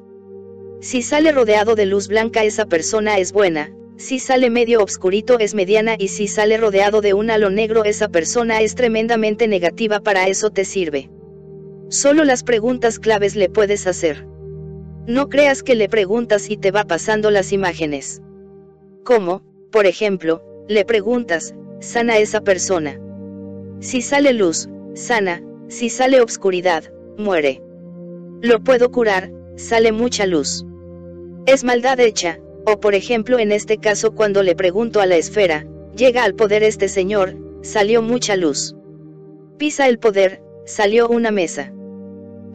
Si 0.80 1.02
sale 1.02 1.32
rodeado 1.32 1.76
de 1.76 1.86
luz 1.86 2.08
blanca 2.08 2.44
esa 2.44 2.66
persona 2.66 3.18
es 3.18 3.32
buena, 3.32 3.72
si 3.98 4.20
sale 4.20 4.50
medio 4.50 4.82
obscurito 4.82 5.40
es 5.40 5.56
mediana 5.56 5.96
y 5.98 6.10
si 6.10 6.28
sale 6.28 6.58
rodeado 6.58 7.02
de 7.02 7.14
un 7.14 7.30
halo 7.32 7.50
negro 7.50 7.86
esa 7.86 8.10
persona 8.10 8.62
es 8.62 8.76
tremendamente 8.76 9.48
negativa 9.48 10.02
para 10.02 10.28
eso 10.28 10.50
te 10.50 10.66
sirve. 10.66 11.10
Solo 11.90 12.24
las 12.24 12.44
preguntas 12.44 13.00
claves 13.00 13.36
le 13.36 13.50
puedes 13.50 13.86
hacer. 13.86 14.26
No 15.08 15.30
creas 15.30 15.62
que 15.62 15.76
le 15.76 15.88
preguntas 15.88 16.50
y 16.50 16.58
te 16.58 16.72
va 16.72 16.84
pasando 16.86 17.30
las 17.30 17.54
imágenes. 17.54 18.22
¿Cómo? 19.04 19.44
Por 19.72 19.86
ejemplo, 19.86 20.42
le 20.68 20.84
preguntas, 20.84 21.54
sana 21.80 22.18
esa 22.18 22.42
persona. 22.42 23.00
Si 23.80 24.02
sale 24.02 24.34
luz, 24.34 24.68
sana, 24.96 25.44
si 25.68 25.90
sale 25.90 26.22
obscuridad, 26.22 26.86
muere. 27.18 27.62
Lo 28.42 28.64
puedo 28.64 28.92
curar, 28.92 29.32
sale 29.56 29.92
mucha 29.92 30.26
luz. 30.26 30.66
Es 31.46 31.64
maldad 31.64 32.00
hecha, 32.00 32.40
o 32.66 32.80
por 32.80 32.96
ejemplo 32.96 33.38
en 33.38 33.52
este 33.52 33.78
caso 33.78 34.16
cuando 34.16 34.42
le 34.42 34.56
pregunto 34.56 35.02
a 35.02 35.06
la 35.06 35.18
esfera, 35.18 35.68
llega 35.96 36.24
al 36.24 36.34
poder 36.34 36.64
este 36.64 36.88
señor, 36.88 37.36
salió 37.62 38.02
mucha 38.02 38.36
luz. 38.36 38.76
Pisa 39.58 39.88
el 39.88 40.00
poder, 40.00 40.42
salió 40.66 41.08
una 41.08 41.30
mesa. 41.30 41.72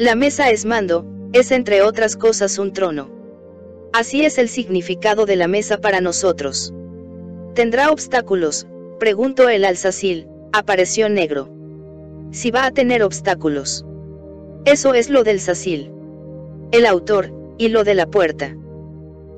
La 0.00 0.14
mesa 0.14 0.48
es 0.48 0.64
mando, 0.64 1.04
es 1.34 1.50
entre 1.50 1.82
otras 1.82 2.16
cosas 2.16 2.58
un 2.58 2.72
trono. 2.72 3.10
Así 3.92 4.24
es 4.24 4.38
el 4.38 4.48
significado 4.48 5.26
de 5.26 5.36
la 5.36 5.46
mesa 5.46 5.76
para 5.76 6.00
nosotros. 6.00 6.72
¿Tendrá 7.54 7.90
obstáculos? 7.90 8.66
Preguntó 8.98 9.50
el 9.50 9.62
alzacil, 9.62 10.26
apareció 10.54 11.10
negro 11.10 11.50
si 12.30 12.50
va 12.50 12.64
a 12.64 12.70
tener 12.70 13.02
obstáculos. 13.02 13.84
Eso 14.64 14.94
es 14.94 15.10
lo 15.10 15.22
del 15.22 15.38
Sacil. 15.38 15.92
El 16.72 16.86
autor, 16.86 17.30
y 17.58 17.68
lo 17.68 17.84
de 17.84 17.94
la 17.94 18.06
puerta. 18.06 18.56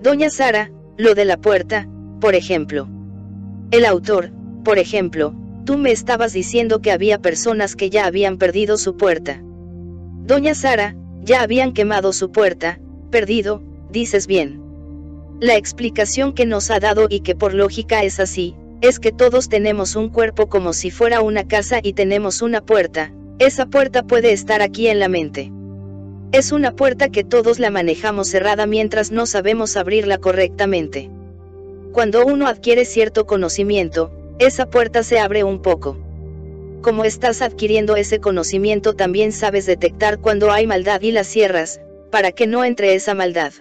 Doña 0.01 0.31
Sara, 0.31 0.70
lo 0.96 1.16
de 1.16 1.25
la 1.25 1.38
puerta, 1.38 1.88
por 2.20 2.37
ejemplo. 2.37 2.87
El 3.72 3.85
autor, 3.85 4.31
por 4.62 4.79
ejemplo, 4.79 5.35
tú 5.64 5.77
me 5.77 5.90
estabas 5.90 6.33
diciendo 6.33 6.81
que 6.81 6.92
había 6.92 7.18
personas 7.18 7.75
que 7.75 7.90
ya 7.90 8.07
habían 8.07 8.38
perdido 8.38 8.79
su 8.79 8.96
puerta. 8.96 9.42
Doña 10.25 10.55
Sara, 10.55 10.95
ya 11.23 11.43
habían 11.43 11.73
quemado 11.73 12.13
su 12.13 12.31
puerta, 12.31 12.79
perdido, 13.11 13.61
dices 13.91 14.29
bien. 14.29 14.63
La 15.41 15.57
explicación 15.57 16.33
que 16.33 16.47
nos 16.47 16.71
ha 16.71 16.79
dado 16.79 17.09
y 17.11 17.21
que 17.21 17.35
por 17.35 17.55
lógica 17.55 18.05
es 18.05 18.21
así, 18.21 18.55
es 18.83 19.01
que 19.01 19.11
todos 19.11 19.49
tenemos 19.49 19.97
un 19.97 20.11
cuerpo 20.11 20.49
como 20.49 20.73
si 20.75 20.93
fuera 20.93 21.23
una 21.23 21.49
casa 21.49 21.81
y 21.83 21.95
tenemos 21.95 22.41
una 22.41 22.61
puerta, 22.61 23.13
esa 23.41 23.67
puerta 23.67 24.05
puede 24.05 24.33
estar 24.33 24.63
aquí 24.63 24.87
en 24.87 25.01
la 25.01 25.09
mente. 25.09 25.51
Es 26.31 26.53
una 26.53 26.77
puerta 26.77 27.09
que 27.09 27.25
todos 27.25 27.59
la 27.59 27.71
manejamos 27.71 28.29
cerrada 28.29 28.67
mientras 28.67 29.11
no 29.11 29.27
sabemos 29.27 29.77
abrirla 29.77 30.19
correctamente. 30.19 31.11
Cuando 31.91 32.25
uno 32.25 32.47
adquiere 32.47 32.85
cierto 32.85 33.27
conocimiento, 33.27 34.13
esa 34.39 34.67
puerta 34.67 35.03
se 35.03 35.19
abre 35.19 35.43
un 35.43 35.61
poco. 35.61 35.99
Como 36.83 37.05
estás 37.05 37.42
adquiriendo 37.42 37.95
ese 37.95 38.18
conocimiento 38.18 38.95
también 38.95 39.31
sabes 39.31 39.66
detectar 39.66 40.18
cuando 40.18 40.51
hay 40.51 40.66
maldad 40.66 41.01
y 41.03 41.12
la 41.12 41.23
cierras, 41.23 41.81
para 42.11 42.33
que 42.33 42.49
no 42.49 42.64
entre 42.64 42.95
esa 42.95 43.14
maldad. 43.14 43.53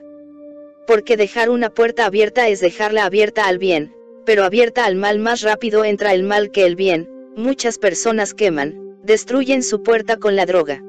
Porque 0.88 1.17
dejar 1.17 1.51
una 1.51 1.69
puerta 1.69 2.07
abierta 2.07 2.47
es 2.47 2.60
dejarla 2.60 3.05
abierta 3.05 3.45
al 3.45 3.60
bien, 3.60 3.93
pero 4.25 4.43
abierta 4.43 4.86
al 4.86 4.95
mal 4.95 5.19
más 5.19 5.41
rápido 5.41 5.86
entra 5.86 6.15
el 6.15 6.23
mal 6.23 6.49
que 6.49 6.65
el 6.65 6.75
bien, 6.75 7.07
muchas 7.36 7.77
personas 7.77 8.34
queman, 8.34 8.97
destruyen 9.03 9.62
su 9.62 9.84
puerta 9.84 10.17
con 10.17 10.36
la 10.36 10.47
droga. 10.47 10.84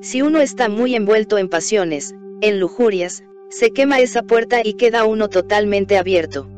Si 0.00 0.22
uno 0.22 0.40
está 0.40 0.68
muy 0.68 0.94
envuelto 0.94 1.38
en 1.38 1.48
pasiones, 1.48 2.14
en 2.40 2.60
lujurias, 2.60 3.24
se 3.50 3.72
quema 3.72 3.98
esa 3.98 4.22
puerta 4.22 4.60
y 4.62 4.74
queda 4.74 5.04
uno 5.04 5.28
totalmente 5.28 5.98
abierto. 5.98 6.48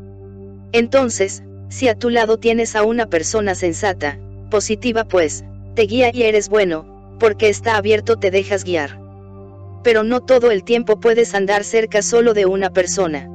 Entonces, 0.72 1.42
si 1.70 1.88
a 1.88 1.94
tu 1.94 2.10
lado 2.10 2.36
tienes 2.36 2.76
a 2.76 2.82
una 2.82 3.06
persona 3.06 3.54
sensata, 3.54 4.18
positiva 4.50 5.04
pues, 5.04 5.44
te 5.74 5.82
guía 5.82 6.10
y 6.12 6.24
eres 6.24 6.48
bueno, 6.48 7.16
porque 7.18 7.48
está 7.48 7.76
abierto 7.76 8.16
te 8.16 8.30
dejas 8.30 8.64
guiar. 8.64 9.00
Pero 9.82 10.02
no 10.02 10.20
todo 10.20 10.50
el 10.50 10.64
tiempo 10.64 11.00
puedes 11.00 11.34
andar 11.34 11.64
cerca 11.64 12.02
solo 12.02 12.34
de 12.34 12.46
una 12.46 12.70
persona. 12.70 13.28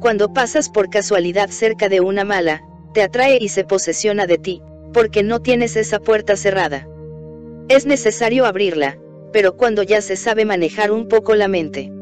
Cuando 0.00 0.32
pasas 0.32 0.70
por 0.70 0.88
casualidad 0.88 1.50
cerca 1.50 1.88
de 1.88 2.00
una 2.00 2.24
mala, 2.24 2.62
te 2.94 3.02
atrae 3.02 3.38
y 3.40 3.48
se 3.48 3.64
posesiona 3.64 4.26
de 4.26 4.38
ti, 4.38 4.62
porque 4.92 5.22
no 5.22 5.40
tienes 5.40 5.76
esa 5.76 5.98
puerta 5.98 6.36
cerrada. 6.36 6.88
Es 7.68 7.84
necesario 7.84 8.46
abrirla, 8.46 8.96
pero 9.32 9.56
cuando 9.56 9.82
ya 9.82 10.00
se 10.00 10.16
sabe 10.16 10.44
manejar 10.44 10.90
un 10.90 11.08
poco 11.08 11.34
la 11.34 11.48
mente. 11.48 11.92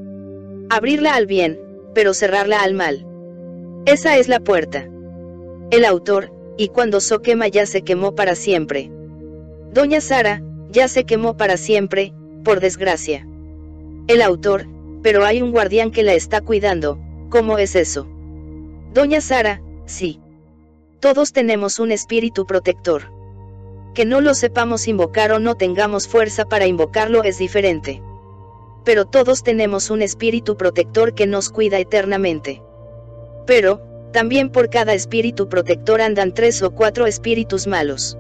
Abrirla 0.71 1.15
al 1.15 1.27
bien, 1.27 1.59
pero 1.95 2.15
cerrarla 2.15 2.63
al 2.63 2.75
mal. 2.75 3.07
Esa 3.87 4.17
es 4.19 4.29
la 4.29 4.41
puerta. 4.41 4.89
El 5.71 5.85
autor, 5.85 6.31
y 6.57 6.69
cuando 6.69 6.99
quema 7.23 7.49
ya 7.49 7.67
se 7.67 7.83
quemó 7.83 8.15
para 8.15 8.35
siempre. 8.35 8.91
Doña 9.73 10.01
Sara, 10.01 10.43
ya 10.71 10.89
se 10.89 11.05
quemó 11.05 11.37
para 11.37 11.57
siempre, 11.57 12.13
por 12.45 12.61
desgracia. 12.61 13.27
El 14.09 14.23
autor, 14.23 14.67
pero 15.03 15.25
hay 15.25 15.43
un 15.43 15.53
guardián 15.53 15.91
que 15.91 16.03
la 16.03 16.15
está 16.15 16.41
cuidando, 16.41 16.99
¿Cómo 17.29 17.59
es 17.59 17.75
eso? 17.75 18.07
Doña 18.95 19.21
Sara, 19.21 19.61
sí. 19.85 20.21
Todos 21.01 21.33
tenemos 21.33 21.81
un 21.81 21.91
espíritu 21.91 22.47
protector. 22.47 23.11
Que 23.95 24.05
no 24.05 24.21
lo 24.21 24.33
sepamos 24.35 24.87
invocar 24.87 25.33
o 25.33 25.41
no 25.41 25.57
tengamos 25.57 26.07
fuerza 26.07 26.45
para 26.45 26.67
invocarlo 26.67 27.25
es 27.25 27.39
diferente. 27.39 28.01
Pero 28.85 29.07
todos 29.07 29.43
tenemos 29.43 29.91
un 29.91 30.03
espíritu 30.03 30.57
protector 30.57 31.15
que 31.15 31.27
nos 31.27 31.51
cuida 31.51 31.81
eternamente. 31.81 32.63
Pero, 33.45 33.81
también 34.17 34.49
por 34.49 34.71
cada 34.71 34.95
espíritu 34.95 35.47
protector 35.51 36.01
andan 36.01 36.33
tres 36.33 36.63
o 36.63 36.71
cuatro 36.71 37.07
espíritus 37.07 37.67
malos. 37.67 38.17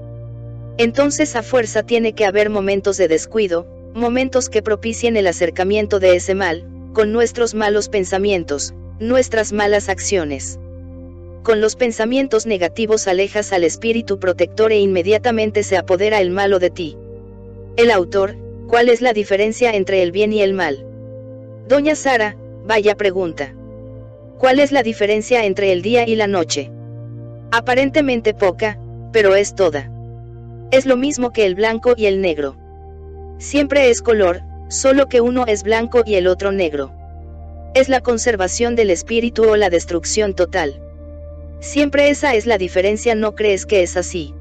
Entonces 0.76 1.34
a 1.36 1.42
fuerza 1.42 1.84
tiene 1.84 2.12
que 2.12 2.26
haber 2.26 2.50
momentos 2.50 2.98
de 2.98 3.08
descuido, 3.08 3.66
momentos 3.94 4.50
que 4.50 4.60
propicien 4.60 5.16
el 5.16 5.26
acercamiento 5.26 5.98
de 5.98 6.14
ese 6.14 6.34
mal, 6.34 6.66
con 6.92 7.12
nuestros 7.12 7.54
malos 7.54 7.88
pensamientos, 7.88 8.74
nuestras 9.00 9.54
malas 9.54 9.88
acciones. 9.88 10.58
Con 11.42 11.62
los 11.62 11.76
pensamientos 11.76 12.44
negativos 12.44 13.08
alejas 13.08 13.54
al 13.54 13.64
espíritu 13.64 14.18
protector 14.18 14.72
e 14.72 14.78
inmediatamente 14.78 15.62
se 15.62 15.78
apodera 15.78 16.20
el 16.20 16.28
malo 16.28 16.58
de 16.58 16.68
ti. 16.68 16.98
El 17.78 17.90
autor, 17.90 18.36
¿cuál 18.68 18.90
es 18.90 19.00
la 19.00 19.14
diferencia 19.14 19.70
entre 19.70 20.02
el 20.02 20.12
bien 20.12 20.34
y 20.34 20.42
el 20.42 20.52
mal? 20.52 20.84
Doña 21.68 21.94
Sara, 21.94 22.36
vaya 22.66 22.96
pregunta. 22.96 23.55
¿Cuál 24.38 24.60
es 24.60 24.70
la 24.70 24.82
diferencia 24.82 25.44
entre 25.46 25.72
el 25.72 25.80
día 25.80 26.06
y 26.06 26.14
la 26.14 26.26
noche? 26.26 26.70
Aparentemente 27.52 28.34
poca, 28.34 28.78
pero 29.10 29.34
es 29.34 29.54
toda. 29.54 29.90
Es 30.70 30.84
lo 30.84 30.96
mismo 30.96 31.32
que 31.32 31.46
el 31.46 31.54
blanco 31.54 31.94
y 31.96 32.04
el 32.04 32.20
negro. 32.20 32.56
Siempre 33.38 33.88
es 33.88 34.02
color, 34.02 34.42
solo 34.68 35.08
que 35.08 35.22
uno 35.22 35.46
es 35.46 35.62
blanco 35.62 36.02
y 36.04 36.16
el 36.16 36.26
otro 36.26 36.52
negro. 36.52 36.92
Es 37.74 37.88
la 37.88 38.02
conservación 38.02 38.76
del 38.76 38.90
espíritu 38.90 39.48
o 39.48 39.56
la 39.56 39.70
destrucción 39.70 40.34
total. 40.34 40.82
Siempre 41.60 42.10
esa 42.10 42.34
es 42.34 42.44
la 42.44 42.58
diferencia, 42.58 43.14
¿no 43.14 43.34
crees 43.34 43.64
que 43.64 43.82
es 43.82 43.96
así? 43.96 44.34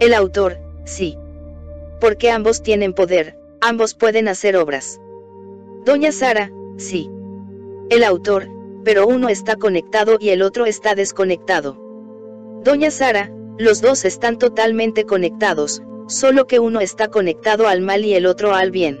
El 0.00 0.14
autor, 0.14 0.58
sí. 0.84 1.16
Porque 2.00 2.32
ambos 2.32 2.62
tienen 2.62 2.92
poder, 2.92 3.38
ambos 3.60 3.94
pueden 3.94 4.26
hacer 4.26 4.56
obras. 4.56 5.00
Doña 5.84 6.10
Sara, 6.10 6.50
sí. 6.76 7.08
El 7.88 8.02
autor, 8.02 8.48
pero 8.84 9.06
uno 9.06 9.28
está 9.28 9.56
conectado 9.56 10.16
y 10.20 10.30
el 10.30 10.42
otro 10.42 10.66
está 10.66 10.94
desconectado. 10.94 11.78
Doña 12.62 12.90
Sara, 12.90 13.30
los 13.58 13.80
dos 13.80 14.04
están 14.04 14.38
totalmente 14.38 15.04
conectados, 15.04 15.82
solo 16.08 16.46
que 16.46 16.58
uno 16.58 16.80
está 16.80 17.08
conectado 17.08 17.68
al 17.68 17.80
mal 17.80 18.04
y 18.04 18.14
el 18.14 18.26
otro 18.26 18.54
al 18.54 18.70
bien. 18.70 18.98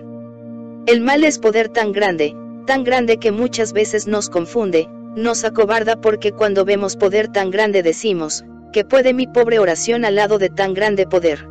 El 0.86 1.00
mal 1.00 1.24
es 1.24 1.38
poder 1.38 1.68
tan 1.68 1.92
grande, 1.92 2.34
tan 2.66 2.84
grande 2.84 3.18
que 3.18 3.32
muchas 3.32 3.72
veces 3.72 4.06
nos 4.06 4.28
confunde, 4.28 4.88
nos 5.16 5.44
acobarda 5.44 6.00
porque 6.00 6.32
cuando 6.32 6.64
vemos 6.64 6.96
poder 6.96 7.28
tan 7.28 7.50
grande 7.50 7.82
decimos, 7.82 8.44
que 8.72 8.84
puede 8.84 9.12
mi 9.12 9.26
pobre 9.26 9.58
oración 9.58 10.04
al 10.04 10.16
lado 10.16 10.38
de 10.38 10.48
tan 10.48 10.74
grande 10.74 11.06
poder. 11.06 11.46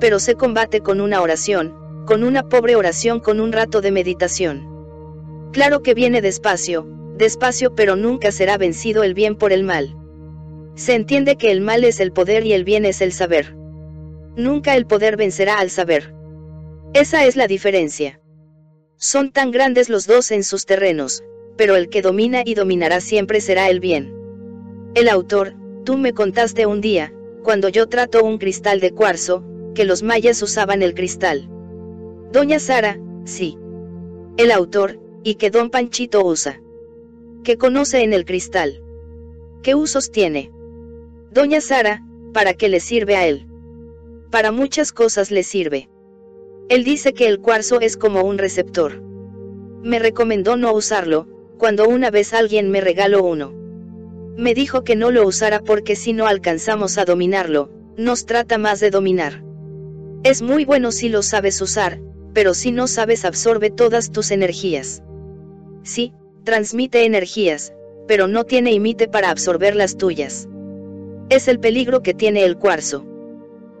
Pero 0.00 0.18
se 0.18 0.34
combate 0.34 0.80
con 0.80 1.00
una 1.00 1.20
oración, 1.20 1.74
con 2.06 2.24
una 2.24 2.42
pobre 2.42 2.76
oración 2.76 3.20
con 3.20 3.38
un 3.38 3.52
rato 3.52 3.80
de 3.80 3.92
meditación. 3.92 4.68
Claro 5.52 5.82
que 5.82 5.94
viene 5.94 6.22
despacio, 6.22 6.86
despacio 7.20 7.76
pero 7.76 7.94
nunca 7.94 8.32
será 8.32 8.58
vencido 8.58 9.04
el 9.04 9.14
bien 9.14 9.36
por 9.36 9.52
el 9.52 9.62
mal. 9.62 9.96
Se 10.74 10.94
entiende 10.94 11.36
que 11.36 11.52
el 11.52 11.60
mal 11.60 11.84
es 11.84 12.00
el 12.00 12.12
poder 12.12 12.44
y 12.44 12.52
el 12.52 12.64
bien 12.64 12.84
es 12.84 13.00
el 13.00 13.12
saber. 13.12 13.54
Nunca 14.36 14.74
el 14.74 14.86
poder 14.86 15.16
vencerá 15.16 15.60
al 15.60 15.70
saber. 15.70 16.12
Esa 16.94 17.24
es 17.24 17.36
la 17.36 17.46
diferencia. 17.46 18.20
Son 18.96 19.30
tan 19.30 19.52
grandes 19.52 19.88
los 19.88 20.06
dos 20.06 20.30
en 20.32 20.42
sus 20.42 20.66
terrenos, 20.66 21.22
pero 21.56 21.76
el 21.76 21.88
que 21.88 22.02
domina 22.02 22.42
y 22.44 22.54
dominará 22.54 23.00
siempre 23.00 23.40
será 23.40 23.70
el 23.70 23.78
bien. 23.78 24.12
El 24.94 25.08
autor, 25.08 25.54
tú 25.84 25.96
me 25.96 26.12
contaste 26.12 26.66
un 26.66 26.80
día, 26.80 27.12
cuando 27.44 27.68
yo 27.68 27.86
trato 27.88 28.24
un 28.24 28.38
cristal 28.38 28.80
de 28.80 28.90
cuarzo, 28.90 29.44
que 29.74 29.84
los 29.84 30.02
mayas 30.02 30.42
usaban 30.42 30.82
el 30.82 30.94
cristal. 30.94 31.48
Doña 32.32 32.58
Sara, 32.58 32.98
sí. 33.24 33.56
El 34.36 34.50
autor, 34.50 34.98
y 35.22 35.34
que 35.34 35.50
don 35.50 35.70
Panchito 35.70 36.24
usa. 36.24 36.60
¿Qué 37.42 37.56
conoce 37.56 38.02
en 38.02 38.12
el 38.12 38.26
cristal? 38.26 38.82
¿Qué 39.62 39.74
usos 39.74 40.10
tiene? 40.10 40.50
Doña 41.30 41.62
Sara, 41.62 42.04
¿para 42.34 42.52
qué 42.52 42.68
le 42.68 42.80
sirve 42.80 43.16
a 43.16 43.26
él? 43.26 43.46
Para 44.30 44.52
muchas 44.52 44.92
cosas 44.92 45.30
le 45.30 45.42
sirve. 45.42 45.88
Él 46.68 46.84
dice 46.84 47.14
que 47.14 47.28
el 47.28 47.40
cuarzo 47.40 47.80
es 47.80 47.96
como 47.96 48.22
un 48.22 48.36
receptor. 48.36 49.00
Me 49.82 49.98
recomendó 49.98 50.58
no 50.58 50.74
usarlo, 50.74 51.28
cuando 51.56 51.88
una 51.88 52.10
vez 52.10 52.34
alguien 52.34 52.70
me 52.70 52.82
regaló 52.82 53.24
uno. 53.24 53.54
Me 54.36 54.52
dijo 54.52 54.84
que 54.84 54.94
no 54.94 55.10
lo 55.10 55.26
usara 55.26 55.60
porque 55.60 55.96
si 55.96 56.12
no 56.12 56.26
alcanzamos 56.26 56.98
a 56.98 57.06
dominarlo, 57.06 57.70
nos 57.96 58.26
trata 58.26 58.58
más 58.58 58.80
de 58.80 58.90
dominar. 58.90 59.42
Es 60.24 60.42
muy 60.42 60.66
bueno 60.66 60.92
si 60.92 61.08
lo 61.08 61.22
sabes 61.22 61.62
usar, 61.62 62.00
pero 62.34 62.52
si 62.52 62.70
no 62.70 62.86
sabes 62.86 63.24
absorbe 63.24 63.70
todas 63.70 64.12
tus 64.12 64.30
energías. 64.30 65.02
Sí, 65.82 66.12
transmite 66.44 67.04
energías, 67.04 67.72
pero 68.06 68.26
no 68.26 68.44
tiene 68.44 68.72
imite 68.72 69.08
para 69.08 69.30
absorber 69.30 69.76
las 69.76 69.96
tuyas. 69.96 70.48
Es 71.28 71.48
el 71.48 71.60
peligro 71.60 72.02
que 72.02 72.14
tiene 72.14 72.44
el 72.44 72.56
cuarzo. 72.56 73.06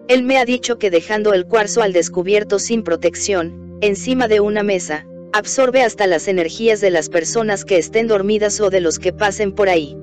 Él 0.08 0.22
me 0.22 0.38
ha 0.38 0.44
dicho 0.44 0.78
que 0.78 0.90
dejando 0.90 1.34
el 1.34 1.46
cuarzo 1.46 1.82
al 1.82 1.92
descubierto 1.92 2.58
sin 2.58 2.82
protección, 2.82 3.78
encima 3.80 4.28
de 4.28 4.40
una 4.40 4.62
mesa, 4.62 5.06
absorbe 5.32 5.82
hasta 5.82 6.06
las 6.06 6.28
energías 6.28 6.80
de 6.80 6.90
las 6.90 7.08
personas 7.08 7.64
que 7.64 7.78
estén 7.78 8.08
dormidas 8.08 8.60
o 8.60 8.70
de 8.70 8.80
los 8.80 8.98
que 8.98 9.12
pasen 9.12 9.52
por 9.52 9.68
ahí. 9.68 9.96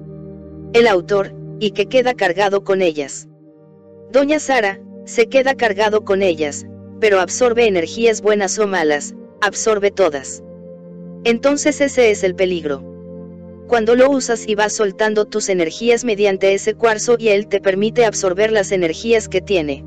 El 0.73 0.87
autor, 0.87 1.33
y 1.59 1.71
que 1.71 1.87
queda 1.87 2.13
cargado 2.13 2.63
con 2.63 2.81
ellas. 2.81 3.27
Doña 4.11 4.39
Sara, 4.39 4.79
se 5.05 5.27
queda 5.27 5.55
cargado 5.55 6.03
con 6.03 6.21
ellas, 6.21 6.65
pero 6.99 7.19
absorbe 7.19 7.67
energías 7.67 8.21
buenas 8.21 8.57
o 8.59 8.67
malas, 8.67 9.15
absorbe 9.41 9.91
todas. 9.91 10.43
Entonces 11.23 11.81
ese 11.81 12.11
es 12.11 12.23
el 12.23 12.35
peligro. 12.35 12.83
Cuando 13.67 13.95
lo 13.95 14.09
usas 14.09 14.47
y 14.47 14.55
vas 14.55 14.73
soltando 14.73 15.25
tus 15.25 15.49
energías 15.49 16.05
mediante 16.05 16.53
ese 16.53 16.73
cuarzo 16.73 17.17
y 17.19 17.29
él 17.29 17.47
te 17.47 17.59
permite 17.59 18.05
absorber 18.05 18.51
las 18.51 18.71
energías 18.71 19.27
que 19.27 19.41
tiene. 19.41 19.83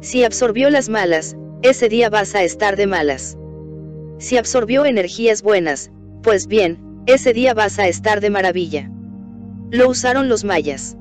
Si 0.00 0.24
absorbió 0.24 0.70
las 0.70 0.88
malas, 0.88 1.36
ese 1.62 1.88
día 1.88 2.08
vas 2.08 2.34
a 2.34 2.42
estar 2.42 2.76
de 2.76 2.86
malas. 2.86 3.36
Si 4.18 4.36
absorbió 4.36 4.86
energías 4.86 5.42
buenas, 5.42 5.90
pues 6.22 6.46
bien, 6.46 6.78
ese 7.06 7.34
día 7.34 7.52
vas 7.52 7.78
a 7.78 7.88
estar 7.88 8.22
de 8.22 8.30
maravilla. 8.30 8.90
Lo 9.70 9.88
usaron 9.88 10.28
los 10.28 10.44
mayas. 10.44 10.96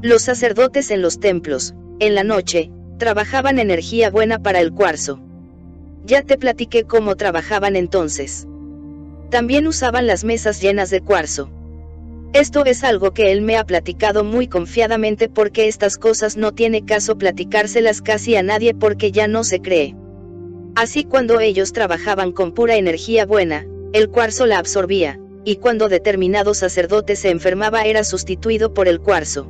Los 0.00 0.22
sacerdotes 0.22 0.90
en 0.90 1.02
los 1.02 1.20
templos, 1.20 1.74
en 2.00 2.14
la 2.14 2.24
noche, 2.24 2.70
trabajaban 2.98 3.58
energía 3.58 4.10
buena 4.10 4.42
para 4.42 4.60
el 4.60 4.72
cuarzo. 4.72 5.20
Ya 6.04 6.22
te 6.22 6.38
platiqué 6.38 6.84
cómo 6.84 7.16
trabajaban 7.16 7.76
entonces. 7.76 8.46
También 9.30 9.66
usaban 9.66 10.06
las 10.06 10.24
mesas 10.24 10.60
llenas 10.60 10.90
de 10.90 11.00
cuarzo. 11.00 11.50
Esto 12.32 12.64
es 12.64 12.84
algo 12.84 13.12
que 13.12 13.32
él 13.32 13.40
me 13.40 13.56
ha 13.56 13.64
platicado 13.64 14.22
muy 14.22 14.48
confiadamente 14.48 15.28
porque 15.28 15.66
estas 15.66 15.96
cosas 15.96 16.36
no 16.36 16.52
tiene 16.52 16.84
caso 16.84 17.16
platicárselas 17.16 18.02
casi 18.02 18.36
a 18.36 18.42
nadie 18.42 18.74
porque 18.74 19.12
ya 19.12 19.28
no 19.28 19.44
se 19.44 19.60
cree. 19.60 19.96
Así 20.74 21.04
cuando 21.04 21.40
ellos 21.40 21.72
trabajaban 21.72 22.32
con 22.32 22.52
pura 22.52 22.76
energía 22.76 23.26
buena, 23.26 23.66
el 23.92 24.10
cuarzo 24.10 24.46
la 24.46 24.58
absorbía, 24.58 25.18
y 25.44 25.56
cuando 25.56 25.88
determinado 25.88 26.52
sacerdote 26.52 27.16
se 27.16 27.30
enfermaba 27.30 27.82
era 27.82 28.04
sustituido 28.04 28.74
por 28.74 28.88
el 28.88 29.00
cuarzo. 29.00 29.48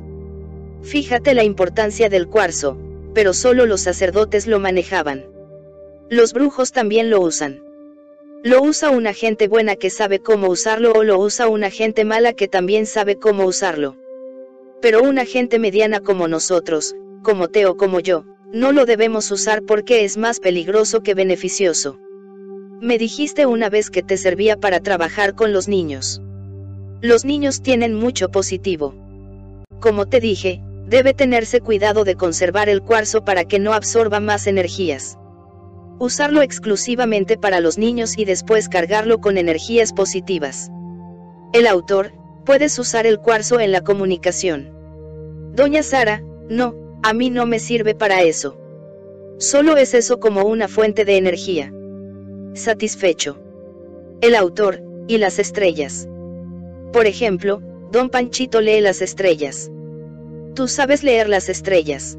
Fíjate 0.81 1.33
la 1.33 1.43
importancia 1.43 2.07
del 2.07 2.27
cuarzo, 2.27 2.77
pero 3.13 3.33
solo 3.33 3.65
los 3.65 3.81
sacerdotes 3.81 4.47
lo 4.47 4.59
manejaban. 4.59 5.25
Los 6.09 6.33
brujos 6.33 6.71
también 6.71 7.09
lo 7.09 7.19
usan. 7.19 7.61
Lo 8.41 8.61
usa 8.63 8.89
una 8.89 9.13
gente 9.13 9.49
buena 9.49 9.75
que 9.75 9.89
sabe 9.89 10.19
cómo 10.19 10.47
usarlo 10.47 10.93
o 10.93 11.03
lo 11.03 11.19
usa 11.19 11.49
una 11.49 11.69
gente 11.69 12.05
mala 12.05 12.31
que 12.31 12.47
también 12.47 12.85
sabe 12.85 13.17
cómo 13.17 13.43
usarlo. 13.43 13.97
Pero 14.81 15.03
una 15.03 15.25
gente 15.25 15.59
mediana 15.59 15.99
como 15.99 16.29
nosotros, 16.29 16.95
como 17.21 17.49
Teo 17.49 17.75
como 17.75 17.99
yo, 17.99 18.23
no 18.53 18.71
lo 18.71 18.85
debemos 18.85 19.29
usar 19.31 19.63
porque 19.63 20.05
es 20.05 20.15
más 20.15 20.39
peligroso 20.39 21.01
que 21.01 21.15
beneficioso. 21.15 21.99
Me 22.79 22.97
dijiste 22.97 23.45
una 23.45 23.69
vez 23.69 23.89
que 23.89 24.03
te 24.03 24.15
servía 24.15 24.55
para 24.55 24.79
trabajar 24.79 25.35
con 25.35 25.51
los 25.51 25.67
niños. 25.67 26.21
Los 27.01 27.25
niños 27.25 27.61
tienen 27.61 27.93
mucho 27.93 28.29
positivo. 28.29 28.95
Como 29.81 30.05
te 30.05 30.21
dije, 30.21 30.61
debe 30.87 31.13
tenerse 31.13 31.59
cuidado 31.59 32.05
de 32.05 32.15
conservar 32.15 32.69
el 32.69 32.81
cuarzo 32.83 33.25
para 33.25 33.43
que 33.43 33.59
no 33.59 33.73
absorba 33.73 34.21
más 34.21 34.47
energías. 34.47 35.17
Usarlo 35.99 36.41
exclusivamente 36.41 37.37
para 37.37 37.59
los 37.59 37.77
niños 37.77 38.17
y 38.17 38.25
después 38.25 38.69
cargarlo 38.69 39.19
con 39.19 39.37
energías 39.37 39.91
positivas. 39.91 40.71
El 41.53 41.67
autor, 41.67 42.13
puedes 42.45 42.79
usar 42.79 43.05
el 43.05 43.19
cuarzo 43.19 43.59
en 43.59 43.71
la 43.71 43.81
comunicación. 43.81 44.71
Doña 45.53 45.83
Sara, 45.83 46.23
no, 46.49 46.73
a 47.03 47.13
mí 47.13 47.29
no 47.29 47.45
me 47.45 47.59
sirve 47.59 47.95
para 47.95 48.21
eso. 48.21 48.57
Solo 49.37 49.77
es 49.77 49.93
eso 49.93 50.19
como 50.19 50.43
una 50.43 50.67
fuente 50.67 51.05
de 51.05 51.17
energía. 51.17 51.71
Satisfecho. 52.53 53.41
El 54.21 54.35
autor, 54.35 54.81
y 55.07 55.17
las 55.17 55.37
estrellas. 55.39 56.07
Por 56.93 57.07
ejemplo, 57.07 57.61
Don 57.91 58.09
Panchito 58.09 58.61
lee 58.61 58.79
las 58.79 59.01
estrellas. 59.01 59.69
Tú 60.55 60.67
sabes 60.67 61.03
leer 61.03 61.27
las 61.27 61.49
estrellas. 61.49 62.17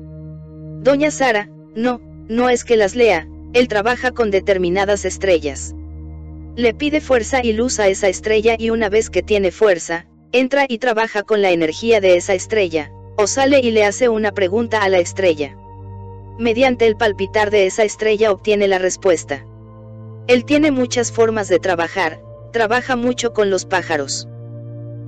Doña 0.81 1.11
Sara, 1.11 1.49
no, 1.75 2.01
no 2.29 2.49
es 2.49 2.65
que 2.65 2.77
las 2.77 2.95
lea, 2.95 3.29
él 3.53 3.69
trabaja 3.69 4.13
con 4.13 4.31
determinadas 4.31 5.05
estrellas. 5.05 5.75
Le 6.57 6.75
pide 6.75 7.01
fuerza 7.01 7.45
y 7.45 7.53
luz 7.53 7.81
a 7.81 7.89
esa 7.89 8.09
estrella 8.09 8.57
y 8.59 8.71
una 8.71 8.89
vez 8.89 9.11
que 9.11 9.23
tiene 9.23 9.51
fuerza, 9.51 10.07
entra 10.33 10.67
y 10.69 10.79
trabaja 10.79 11.23
con 11.23 11.43
la 11.43 11.51
energía 11.51 12.01
de 12.01 12.17
esa 12.17 12.35
estrella, 12.35 12.93
o 13.17 13.27
sale 13.27 13.61
y 13.61 13.71
le 13.71 13.85
hace 13.85 14.09
una 14.09 14.33
pregunta 14.33 14.83
a 14.83 14.89
la 14.89 14.99
estrella. 14.99 15.57
Mediante 16.39 16.87
el 16.87 16.97
palpitar 16.97 17.51
de 17.51 17.67
esa 17.67 17.85
estrella 17.85 18.33
obtiene 18.33 18.69
la 18.69 18.79
respuesta. 18.79 19.45
Él 20.27 20.45
tiene 20.45 20.71
muchas 20.71 21.11
formas 21.11 21.49
de 21.49 21.59
trabajar, 21.59 22.21
trabaja 22.53 22.97
mucho 22.97 23.33
con 23.33 23.51
los 23.51 23.65
pájaros. 23.65 24.29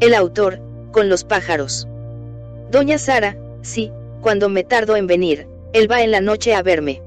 El 0.01 0.15
autor, 0.15 0.61
con 0.91 1.09
los 1.09 1.25
pájaros. 1.25 1.87
Doña 2.71 2.99
Sara, 2.99 3.37
sí, 3.63 3.93
cuando 4.21 4.49
me 4.49 4.65
tardo 4.65 4.97
en 4.97 5.07
venir, 5.07 5.47
él 5.73 5.91
va 5.91 6.03
en 6.03 6.11
la 6.11 6.21
noche 6.21 6.55
a 6.55 6.63
verme. 6.63 7.03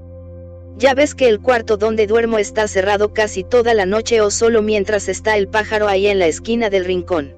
Ya 0.77 0.93
ves 0.93 1.15
que 1.15 1.29
el 1.29 1.39
cuarto 1.39 1.77
donde 1.77 2.05
duermo 2.05 2.37
está 2.37 2.67
cerrado 2.67 3.13
casi 3.13 3.43
toda 3.43 3.73
la 3.73 3.85
noche 3.85 4.19
o 4.19 4.29
solo 4.29 4.61
mientras 4.61 5.07
está 5.07 5.37
el 5.37 5.47
pájaro 5.47 5.87
ahí 5.87 6.07
en 6.07 6.19
la 6.19 6.27
esquina 6.27 6.69
del 6.69 6.85
rincón. 6.85 7.35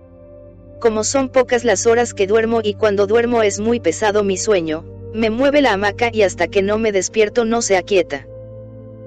como 0.79 1.03
son 1.03 1.29
pocas 1.29 1.63
las 1.63 1.87
horas 1.87 2.13
que 2.13 2.27
duermo 2.27 2.61
y 2.63 2.75
cuando 2.75 3.07
duermo 3.07 3.41
es 3.41 3.59
muy 3.59 3.79
pesado 3.79 4.23
mi 4.23 4.37
sueño, 4.37 4.85
me 5.13 5.29
mueve 5.29 5.61
la 5.61 5.73
hamaca 5.73 6.09
y 6.13 6.21
hasta 6.21 6.47
que 6.47 6.61
no 6.61 6.77
me 6.77 6.91
despierto 6.91 7.45
no 7.45 7.61
se 7.61 7.77
aquieta. 7.77 8.27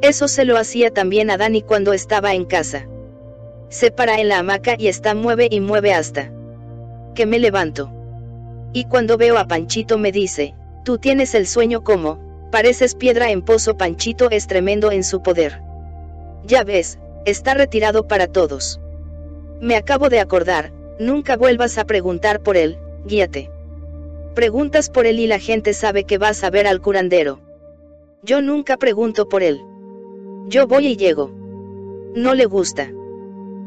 Eso 0.02 0.28
se 0.28 0.44
lo 0.44 0.56
hacía 0.56 0.90
también 0.90 1.30
a 1.30 1.36
Dani 1.36 1.62
cuando 1.62 1.92
estaba 1.92 2.34
en 2.34 2.44
casa. 2.44 2.88
Se 3.68 3.92
para 3.92 4.20
en 4.20 4.28
la 4.28 4.38
hamaca 4.38 4.74
y 4.78 4.88
está 4.88 5.14
mueve 5.14 5.46
y 5.50 5.60
mueve 5.60 5.92
hasta 5.92 6.32
que 7.14 7.26
me 7.26 7.38
levanto. 7.38 7.92
Y 8.72 8.84
cuando 8.84 9.16
veo 9.16 9.38
a 9.38 9.46
Panchito 9.46 9.98
me 9.98 10.10
dice, 10.10 10.54
tú 10.84 10.98
tienes 10.98 11.34
el 11.34 11.46
sueño 11.46 11.82
como, 11.84 12.18
pareces 12.50 12.94
piedra 12.94 13.30
en 13.30 13.42
pozo 13.42 13.76
Panchito 13.76 14.30
es 14.30 14.46
tremendo 14.46 14.90
en 14.90 15.04
su 15.04 15.22
poder. 15.22 15.60
Ya 16.44 16.64
ves, 16.64 16.98
está 17.24 17.54
retirado 17.54 18.06
para 18.06 18.26
todos. 18.26 18.80
Me 19.60 19.76
acabo 19.76 20.08
de 20.08 20.20
acordar, 20.20 20.72
nunca 20.98 21.36
vuelvas 21.36 21.78
a 21.78 21.84
preguntar 21.84 22.40
por 22.40 22.56
él, 22.56 22.78
guíate. 23.04 23.50
Preguntas 24.34 24.90
por 24.90 25.06
él 25.06 25.18
y 25.18 25.26
la 25.26 25.38
gente 25.38 25.74
sabe 25.74 26.04
que 26.04 26.18
vas 26.18 26.44
a 26.44 26.50
ver 26.50 26.66
al 26.66 26.80
curandero. 26.80 27.40
Yo 28.22 28.42
nunca 28.42 28.76
pregunto 28.76 29.28
por 29.28 29.42
él. 29.42 29.60
Yo 30.46 30.66
voy 30.66 30.88
y 30.88 30.96
llego. 30.96 31.30
No 32.14 32.34
le 32.34 32.46
gusta. 32.46 32.90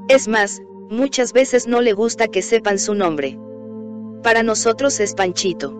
Es 0.09 0.27
más, 0.27 0.61
muchas 0.89 1.33
veces 1.33 1.67
no 1.67 1.81
le 1.81 1.93
gusta 1.93 2.27
que 2.27 2.41
sepan 2.41 2.79
su 2.79 2.93
nombre. 2.93 3.37
Para 4.21 4.43
nosotros 4.43 4.99
es 4.99 5.13
Panchito. 5.15 5.75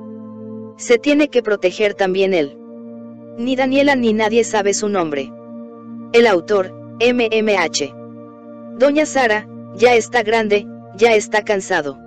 Se 0.78 0.98
tiene 0.98 1.30
que 1.30 1.44
proteger 1.44 1.94
también 1.94 2.34
él. 2.34 2.58
Ni 3.38 3.56
Daniela 3.56 3.96
ni 3.96 4.14
nadie 4.14 4.44
sabe 4.44 4.74
su 4.74 4.90
nombre. 4.90 5.32
El 6.14 6.28
autor, 6.28 6.72
MMH. 7.00 7.96
Doña 8.78 9.08
Sara, 9.08 9.48
ya 9.76 9.96
está 9.96 10.22
grande, 10.22 10.68
ya 10.96 11.16
está 11.16 11.44
cansado. 11.44 11.98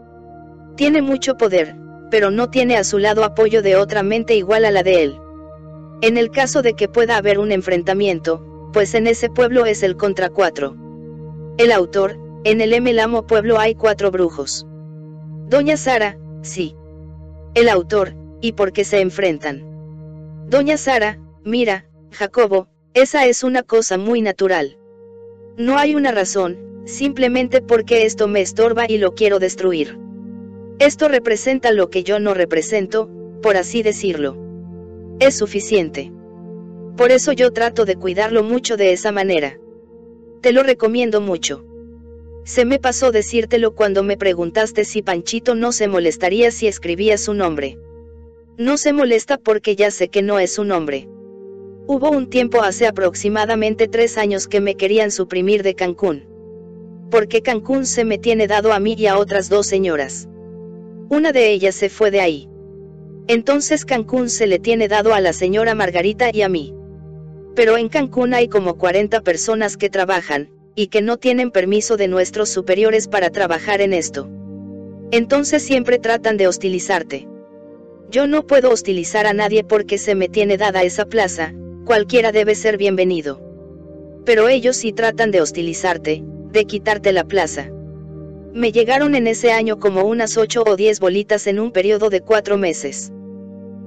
Tiene 0.77 1.03
mucho 1.03 1.37
poder, 1.37 1.75
pero 2.11 2.31
no 2.31 2.49
tiene 2.49 2.77
a 2.77 2.85
su 2.85 2.99
lado 2.99 3.25
apoyo 3.25 3.61
de 3.61 3.75
otra 3.75 4.05
mente 4.05 4.37
igual 4.37 4.65
a 4.65 4.71
la 4.71 4.85
de 4.85 5.03
él. 5.03 5.21
En 6.01 6.17
el 6.17 6.31
caso 6.31 6.63
de 6.63 6.75
que 6.75 6.89
pueda 6.89 7.17
haber 7.17 7.41
un 7.41 7.51
enfrentamiento, 7.51 8.71
pues 8.73 8.95
en 8.95 9.09
ese 9.09 9.29
pueblo 9.29 9.67
es 9.67 9.83
el 9.83 9.97
contra 9.97 10.29
cuatro. 10.29 10.77
El 11.59 11.73
autor, 11.73 12.19
en 12.45 12.61
el 12.61 12.73
Emelamo 12.73 13.27
pueblo 13.27 13.59
hay 13.59 13.75
cuatro 13.75 14.13
brujos. 14.13 14.65
Doña 15.49 15.77
Sara, 15.77 16.19
sí. 16.43 16.77
El 17.55 17.69
autor, 17.69 18.15
¿y 18.41 18.53
por 18.53 18.73
qué 18.73 18.85
se 18.85 19.01
enfrentan? 19.01 19.76
Doña 20.49 20.77
Sara, 20.77 21.19
mira, 21.45 21.87
Jacobo, 22.13 22.69
esa 22.95 23.27
es 23.27 23.43
una 23.43 23.65
cosa 23.65 23.99
muy 23.99 24.23
natural. 24.23 24.79
No 25.57 25.77
hay 25.77 25.97
una 25.97 26.13
razón, 26.13 26.57
simplemente 26.85 27.61
porque 27.61 28.07
esto 28.07 28.29
me 28.29 28.43
estorba 28.43 28.85
y 28.89 28.99
lo 28.99 29.15
quiero 29.15 29.41
destruir. 29.41 29.99
Esto 30.79 31.09
representa 31.09 31.73
lo 31.73 31.91
que 31.91 32.05
yo 32.05 32.21
no 32.21 32.33
represento, 32.33 33.11
por 33.43 33.57
así 33.57 33.83
decirlo. 33.83 34.37
Es 35.19 35.37
suficiente. 35.37 36.13
Por 36.97 37.11
eso 37.11 37.33
yo 37.33 37.53
trato 37.53 37.85
de 37.85 37.97
cuidarlo 37.97 38.45
mucho 38.45 38.77
de 38.77 38.93
esa 38.93 39.11
manera. 39.11 39.59
Te 40.43 40.53
lo 40.53 40.63
recomiendo 40.63 41.21
mucho. 41.21 41.67
Se 42.45 42.65
me 42.65 42.79
pasó 42.79 43.11
decírtelo 43.11 43.75
cuando 43.75 44.05
me 44.05 44.17
preguntaste 44.17 44.85
si 44.85 45.03
Panchito 45.03 45.57
no 45.57 45.73
se 45.73 45.89
molestaría 45.89 46.53
si 46.53 46.69
escribía 46.69 47.19
su 47.19 47.35
nombre. 47.35 47.79
No 48.59 48.79
se 48.79 48.95
molesta 48.95 49.37
porque 49.37 49.77
ya 49.77 49.91
sé 49.91 50.09
que 50.09 50.23
no 50.23 50.39
es 50.39 50.55
su 50.55 50.65
nombre. 50.65 51.09
Hubo 51.87 52.11
un 52.11 52.31
tiempo 52.31 52.63
hace 52.63 52.87
aproximadamente 52.87 53.87
tres 53.87 54.17
años 54.17 54.49
que 54.49 54.63
me 54.63 54.77
querían 54.77 55.11
suprimir 55.11 55.63
de 55.63 55.75
Cancún. 55.75 56.25
Porque 57.11 57.43
Cancún 57.43 57.85
se 57.85 58.07
me 58.07 58.17
tiene 58.17 58.47
dado 58.47 58.73
a 58.73 58.81
mí 58.81 58.95
y 58.97 59.09
a 59.09 59.19
otras 59.19 59.51
dos 59.51 59.67
señoras. 59.67 60.27
Una 61.11 61.33
de 61.33 61.51
ellas 61.51 61.75
se 61.75 61.91
fue 61.91 62.11
de 62.11 62.21
ahí. 62.21 62.49
Entonces 63.29 63.85
Cancún 63.85 64.31
se 64.31 64.47
le 64.47 64.59
tiene 64.59 64.89
dado 64.89 65.13
a 65.13 65.21
la 65.21 65.35
señora 65.35 65.75
Margarita 65.75 66.31
y 66.33 66.41
a 66.41 66.49
mí. 66.49 66.75
Pero 67.55 67.77
en 67.77 67.91
Cancún 67.91 68.33
hay 68.33 68.49
como 68.49 68.79
40 68.79 69.21
personas 69.21 69.77
que 69.77 69.91
trabajan, 69.91 70.49
y 70.75 70.87
que 70.87 71.03
no 71.03 71.19
tienen 71.19 71.51
permiso 71.51 71.99
de 71.99 72.09
nuestros 72.09 72.49
superiores 72.49 73.07
para 73.07 73.29
trabajar 73.29 73.83
en 73.83 73.93
esto. 73.93 74.31
Entonces 75.11 75.63
siempre 75.63 75.99
tratan 75.99 76.39
de 76.39 76.49
hostilizarte. 76.49 77.29
Yo 78.09 78.27
no 78.27 78.47
puedo 78.47 78.71
hostilizar 78.71 79.27
a 79.27 79.33
nadie 79.33 79.65
porque 79.65 79.99
se 79.99 80.15
me 80.15 80.29
tiene 80.29 80.57
dada 80.57 80.85
esa 80.85 81.07
plaza, 81.07 81.55
cualquiera 81.85 82.31
debe 82.31 82.55
ser 82.55 82.77
bienvenido. 82.77 83.41
Pero 84.25 84.49
ellos 84.49 84.77
sí 84.77 84.93
tratan 84.93 85.33
de 85.33 85.41
hostilizarte, 85.41 86.23
de 86.53 86.65
quitarte 86.67 87.13
la 87.13 87.25
plaza. 87.25 87.71
Me 88.53 88.73
llegaron 88.73 89.15
en 89.15 89.27
ese 89.27 89.53
año 89.53 89.79
como 89.79 90.05
unas 90.05 90.37
8 90.37 90.65
o 90.67 90.77
10 90.77 91.01
bolitas 91.01 91.47
en 91.47 91.59
un 91.59 91.73
periodo 91.73 92.09
de 92.09 92.21
cuatro 92.21 92.57
meses. 92.57 93.13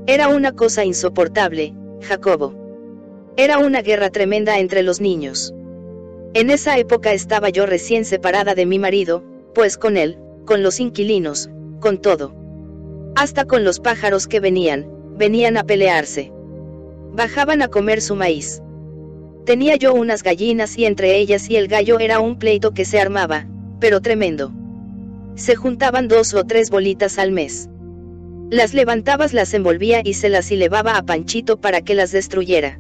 Era 0.06 0.28
una 0.28 0.52
cosa 0.52 0.86
insoportable, 0.86 1.74
Jacobo. 2.02 2.54
Era 3.38 3.58
una 3.58 3.82
guerra 3.82 4.10
tremenda 4.10 4.60
entre 4.60 4.84
los 4.84 5.00
niños. 5.00 5.54
En 6.34 6.50
esa 6.50 6.78
época 6.78 7.14
estaba 7.14 7.50
yo 7.50 7.66
recién 7.66 8.06
separada 8.06 8.54
de 8.54 8.66
mi 8.66 8.80
marido, 8.80 9.24
pues 9.56 9.78
con 9.78 9.98
él, 9.98 10.20
con 10.46 10.62
los 10.62 10.80
inquilinos, 10.80 11.50
con 11.80 11.98
todo. 12.00 12.39
Hasta 13.16 13.46
con 13.46 13.64
los 13.64 13.80
pájaros 13.80 14.28
que 14.28 14.40
venían, 14.40 14.88
venían 15.18 15.58
a 15.58 15.64
pelearse. 15.64 16.32
Bajaban 17.14 17.62
a 17.62 17.68
comer 17.68 18.02
su 18.02 18.16
maíz. 18.16 18.62
Tenía 19.46 19.76
yo 19.76 19.94
unas 19.94 20.24
gallinas 20.24 20.78
y 20.78 20.86
entre 20.86 21.18
ellas 21.18 21.50
y 21.50 21.56
el 21.56 21.68
gallo 21.68 22.00
era 22.00 22.20
un 22.20 22.38
pleito 22.38 22.72
que 22.72 22.86
se 22.86 23.00
armaba, 23.00 23.48
pero 23.80 24.00
tremendo. 24.00 24.52
Se 25.36 25.56
juntaban 25.56 26.08
dos 26.08 26.34
o 26.34 26.44
tres 26.46 26.70
bolitas 26.70 27.18
al 27.18 27.32
mes. 27.32 27.70
Las 28.50 28.74
levantabas, 28.74 29.34
las 29.34 29.54
envolvía 29.54 30.02
y 30.04 30.14
se 30.14 30.30
las 30.30 30.52
elevaba 30.52 30.98
a 30.98 31.04
Panchito 31.04 31.58
para 31.58 31.82
que 31.82 31.96
las 31.96 32.12
destruyera. 32.12 32.80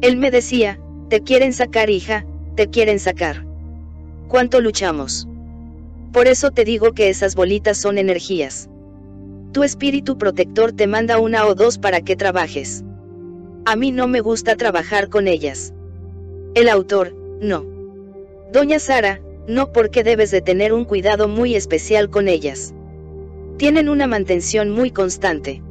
Él 0.00 0.16
me 0.16 0.30
decía, 0.30 0.80
te 1.08 1.20
quieren 1.20 1.52
sacar 1.52 1.90
hija, 1.90 2.24
te 2.56 2.68
quieren 2.68 2.98
sacar. 2.98 3.44
¿Cuánto 4.28 4.60
luchamos? 4.60 5.28
Por 6.12 6.26
eso 6.26 6.50
te 6.50 6.64
digo 6.64 6.92
que 6.92 7.08
esas 7.08 7.34
bolitas 7.34 7.78
son 7.78 7.98
energías. 7.98 8.68
Tu 9.52 9.64
espíritu 9.64 10.16
protector 10.16 10.72
te 10.72 10.86
manda 10.86 11.18
una 11.18 11.46
o 11.46 11.54
dos 11.54 11.78
para 11.78 12.02
que 12.02 12.14
trabajes. 12.14 12.84
A 13.64 13.74
mí 13.74 13.90
no 13.90 14.06
me 14.06 14.20
gusta 14.20 14.56
trabajar 14.56 15.08
con 15.08 15.26
ellas. 15.26 15.74
El 16.54 16.68
autor, 16.68 17.14
no. 17.40 17.66
Doña 18.52 18.78
Sara, 18.78 19.20
no 19.48 19.72
porque 19.72 20.04
debes 20.04 20.30
de 20.30 20.40
tener 20.40 20.72
un 20.72 20.84
cuidado 20.84 21.26
muy 21.26 21.56
especial 21.56 22.10
con 22.10 22.28
ellas. 22.28 22.74
Tienen 23.56 23.88
una 23.88 24.06
mantención 24.06 24.70
muy 24.70 24.92
constante. 24.92 25.62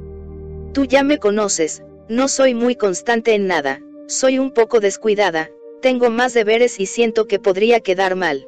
Tú 0.74 0.84
ya 0.84 1.04
me 1.04 1.18
conoces, 1.18 1.84
no 2.10 2.28
soy 2.28 2.54
muy 2.54 2.76
constante 2.76 3.34
en 3.34 3.48
nada, 3.48 3.82
soy 4.08 4.40
un 4.40 4.52
poco 4.52 4.80
descuidada, 4.80 5.50
tengo 5.82 6.10
más 6.10 6.34
deberes 6.34 6.80
y 6.80 6.86
siento 6.86 7.28
que 7.28 7.40
podría 7.40 7.80
quedar 7.80 8.16
mal. 8.16 8.48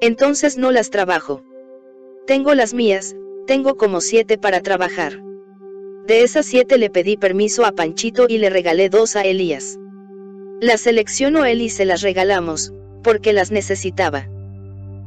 Entonces 0.00 0.58
no 0.58 0.70
las 0.70 0.90
trabajo. 0.90 1.42
Tengo 2.26 2.54
las 2.54 2.74
mías, 2.74 3.16
tengo 3.46 3.76
como 3.76 4.00
siete 4.00 4.38
para 4.38 4.60
trabajar. 4.60 5.20
De 6.06 6.22
esas 6.22 6.46
siete 6.46 6.78
le 6.78 6.90
pedí 6.90 7.16
permiso 7.16 7.64
a 7.64 7.72
Panchito 7.72 8.26
y 8.28 8.38
le 8.38 8.50
regalé 8.50 8.88
dos 8.88 9.16
a 9.16 9.22
Elías. 9.22 9.78
Las 10.60 10.82
seleccionó 10.82 11.44
él 11.44 11.60
y 11.60 11.68
se 11.68 11.84
las 11.84 12.02
regalamos, 12.02 12.72
porque 13.02 13.32
las 13.32 13.50
necesitaba. 13.50 14.28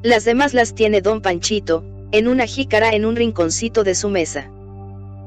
Las 0.03 0.25
demás 0.25 0.53
las 0.53 0.75
tiene 0.75 1.01
don 1.01 1.21
Panchito, 1.21 1.83
en 2.11 2.27
una 2.27 2.45
jícara 2.45 2.89
en 2.89 3.05
un 3.05 3.15
rinconcito 3.15 3.83
de 3.83 3.95
su 3.95 4.09
mesa. 4.09 4.51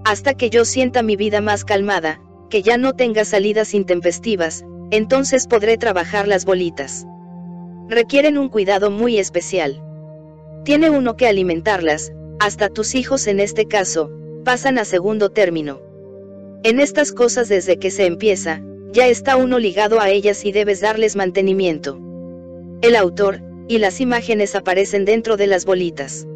Hasta 0.04 0.34
que 0.34 0.50
yo 0.50 0.64
sienta 0.64 1.02
mi 1.02 1.16
vida 1.16 1.40
más 1.40 1.64
calmada, 1.64 2.20
que 2.50 2.62
ya 2.62 2.78
no 2.78 2.94
tenga 2.94 3.24
salidas 3.24 3.74
intempestivas, 3.74 4.64
entonces 4.90 5.46
podré 5.46 5.76
trabajar 5.76 6.28
las 6.28 6.44
bolitas. 6.44 7.06
Requieren 7.88 8.38
un 8.38 8.48
cuidado 8.48 8.90
muy 8.90 9.18
especial. 9.18 9.82
Tiene 10.64 10.90
uno 10.90 11.16
que 11.16 11.26
alimentarlas, 11.26 12.12
hasta 12.38 12.68
tus 12.68 12.94
hijos 12.94 13.26
en 13.26 13.40
este 13.40 13.66
caso, 13.66 14.10
pasan 14.44 14.78
a 14.78 14.84
segundo 14.84 15.30
término. 15.30 15.80
En 16.62 16.80
estas 16.80 17.12
cosas 17.12 17.48
desde 17.48 17.78
que 17.78 17.90
se 17.90 18.06
empieza, 18.06 18.62
ya 18.92 19.06
está 19.06 19.36
uno 19.36 19.58
ligado 19.58 20.00
a 20.00 20.10
ellas 20.10 20.44
y 20.44 20.52
debes 20.52 20.80
darles 20.80 21.16
mantenimiento. 21.16 21.98
El 22.80 22.96
autor, 22.96 23.40
y 23.68 23.78
las 23.78 24.00
imágenes 24.00 24.54
aparecen 24.54 25.04
dentro 25.04 25.36
de 25.36 25.46
las 25.46 25.64
bolitas. 25.64 26.26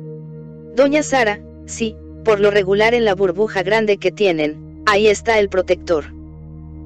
Doña 0.74 1.02
Sara, 1.02 1.40
sí, 1.66 1.96
por 2.24 2.40
lo 2.40 2.50
regular 2.50 2.94
en 2.94 3.04
la 3.04 3.14
burbuja 3.14 3.62
grande 3.62 3.96
que 3.96 4.12
tienen, 4.12 4.82
ahí 4.86 5.08
está 5.08 5.38
el 5.38 5.48
protector. 5.48 6.04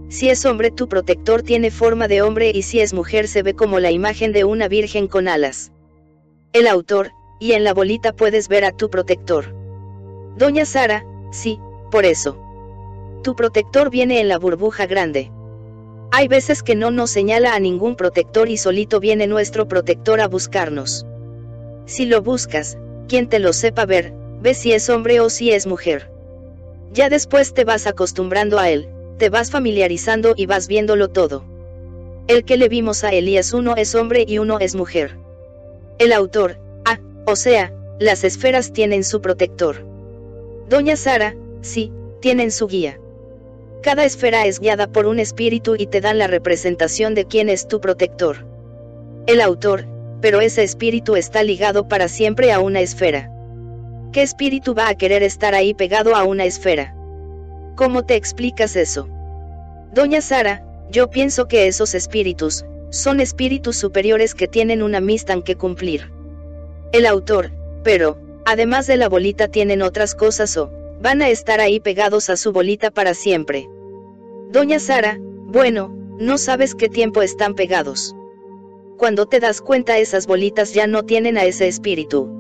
Si 0.09 0.29
es 0.29 0.45
hombre 0.45 0.71
tu 0.71 0.89
protector 0.89 1.43
tiene 1.43 1.71
forma 1.71 2.07
de 2.07 2.23
hombre 2.23 2.53
y 2.55 2.63
si 2.63 2.81
es 2.81 2.95
mujer 2.95 3.27
se 3.27 3.43
ve 3.43 3.55
como 3.55 3.81
la 3.81 3.91
imagen 3.91 4.33
de 4.33 4.45
una 4.45 4.69
virgen 4.69 5.09
con 5.09 5.27
alas. 5.27 5.73
El 6.53 6.69
autor, 6.69 7.11
y 7.39 7.53
en 7.53 7.65
la 7.65 7.75
bolita 7.75 8.13
puedes 8.13 8.49
ver 8.49 8.65
a 8.65 8.73
tu 8.73 8.91
protector. 8.91 9.55
Doña 10.37 10.65
Sara, 10.65 11.05
sí, 11.31 11.59
por 11.91 12.05
eso. 12.05 12.39
Tu 13.23 13.35
protector 13.35 13.91
viene 13.91 14.21
en 14.21 14.29
la 14.29 14.39
burbuja 14.39 14.87
grande. 14.87 15.31
Hay 16.13 16.29
veces 16.29 16.63
que 16.63 16.75
no 16.75 16.91
nos 16.91 17.11
señala 17.11 17.55
a 17.55 17.61
ningún 17.61 17.97
protector 17.97 18.49
y 18.49 18.57
solito 18.57 19.01
viene 19.01 19.27
nuestro 19.27 19.67
protector 19.69 20.21
a 20.21 20.29
buscarnos. 20.29 21.05
Si 21.87 22.07
lo 22.07 22.23
buscas, 22.23 22.79
quien 23.09 23.29
te 23.29 23.39
lo 23.39 23.53
sepa 23.53 23.87
ver, 23.87 24.13
ve 24.41 24.55
si 24.55 24.73
es 24.73 24.89
hombre 24.89 25.21
o 25.21 25.31
si 25.31 25.53
es 25.53 25.67
mujer. 25.67 26.11
Ya 26.93 27.09
después 27.09 27.55
te 27.55 27.65
vas 27.65 27.87
acostumbrando 27.87 28.59
a 28.59 28.71
él, 28.71 28.89
te 29.19 29.29
vas 29.29 29.51
familiarizando 29.51 30.35
y 30.37 30.47
vas 30.47 30.69
viéndolo 30.69 31.09
todo. 31.09 31.45
El 32.29 32.45
que 32.45 32.57
le 32.57 32.69
vimos 32.69 33.05
a 33.05 33.11
Elías 33.11 33.53
uno 33.53 33.77
es 33.77 33.95
hombre 33.95 34.25
y 34.27 34.39
uno 34.39 34.59
es 34.59 34.75
mujer. 34.75 35.17
El 35.99 36.13
autor, 36.13 36.59
o 37.27 37.35
sea, 37.35 37.73
las 37.99 38.25
esferas 38.25 38.73
tienen 38.73 39.03
su 39.03 39.21
protector. 39.21 39.85
Doña 40.69 40.97
Sara, 40.97 41.35
sí, 41.61 41.93
tienen 42.21 42.53
su 42.53 42.69
guía. 42.69 43.01
Cada 43.83 44.05
esfera 44.05 44.47
es 44.47 44.61
guiada 44.61 44.87
por 44.87 45.07
un 45.07 45.19
espíritu 45.19 45.75
y 45.77 45.87
te 45.87 46.01
dan 46.01 46.19
la 46.19 46.29
representación 46.29 47.15
de 47.15 47.25
quién 47.25 47.49
es 47.49 47.67
tu 47.69 47.81
protector. 47.81 48.47
El 49.27 49.41
autor, 49.41 49.87
pero 50.21 50.41
ese 50.41 50.63
espíritu 50.63 51.17
está 51.17 51.43
ligado 51.43 51.89
para 51.89 52.09
siempre 52.09 52.53
a 52.53 52.61
una 52.61 52.81
esfera. 52.81 53.31
¿Qué 54.13 54.23
espíritu 54.23 54.75
va 54.75 54.89
a 54.89 54.95
querer 54.95 55.23
estar 55.23 55.55
ahí 55.55 55.75
pegado 55.75 56.15
a 56.15 56.25
una 56.25 56.45
esfera? 56.45 56.95
¿Cómo 57.75 58.05
te 58.05 58.15
explicas 58.15 58.77
eso? 58.77 59.09
Doña 59.93 60.21
Sara, 60.21 60.65
yo 60.91 61.11
pienso 61.11 61.49
que 61.49 61.67
esos 61.67 61.95
espíritus, 61.95 62.65
son 62.91 63.21
espíritus 63.21 63.77
superiores 63.77 64.35
que 64.35 64.47
tienen 64.47 64.83
una 64.83 65.01
misión 65.01 65.43
que 65.43 65.57
cumplir. 65.57 66.16
El 66.97 67.05
autor, 67.05 67.51
pero, 67.85 68.17
además 68.47 68.87
de 68.87 68.97
la 68.97 69.11
bolita 69.11 69.49
tienen 69.49 69.83
otras 69.83 70.15
cosas 70.15 70.57
o, 70.57 70.71
van 71.03 71.21
a 71.21 71.29
estar 71.29 71.61
ahí 71.61 71.79
pegados 71.79 72.31
a 72.31 72.39
su 72.39 72.53
bolita 72.53 72.91
para 72.91 73.13
siempre. 73.13 73.69
Doña 74.51 74.79
Sara, 74.79 75.19
bueno, 75.21 75.95
no 76.19 76.39
sabes 76.39 76.75
qué 76.75 76.89
tiempo 76.89 77.21
están 77.21 77.55
pegados. 77.55 78.17
Cuando 78.97 79.27
te 79.27 79.41
das 79.41 79.61
cuenta 79.61 79.99
esas 79.99 80.27
bolitas 80.27 80.73
ya 80.73 80.87
no 80.87 81.03
tienen 81.03 81.37
a 81.37 81.45
ese 81.45 81.69
espíritu. 81.69 82.31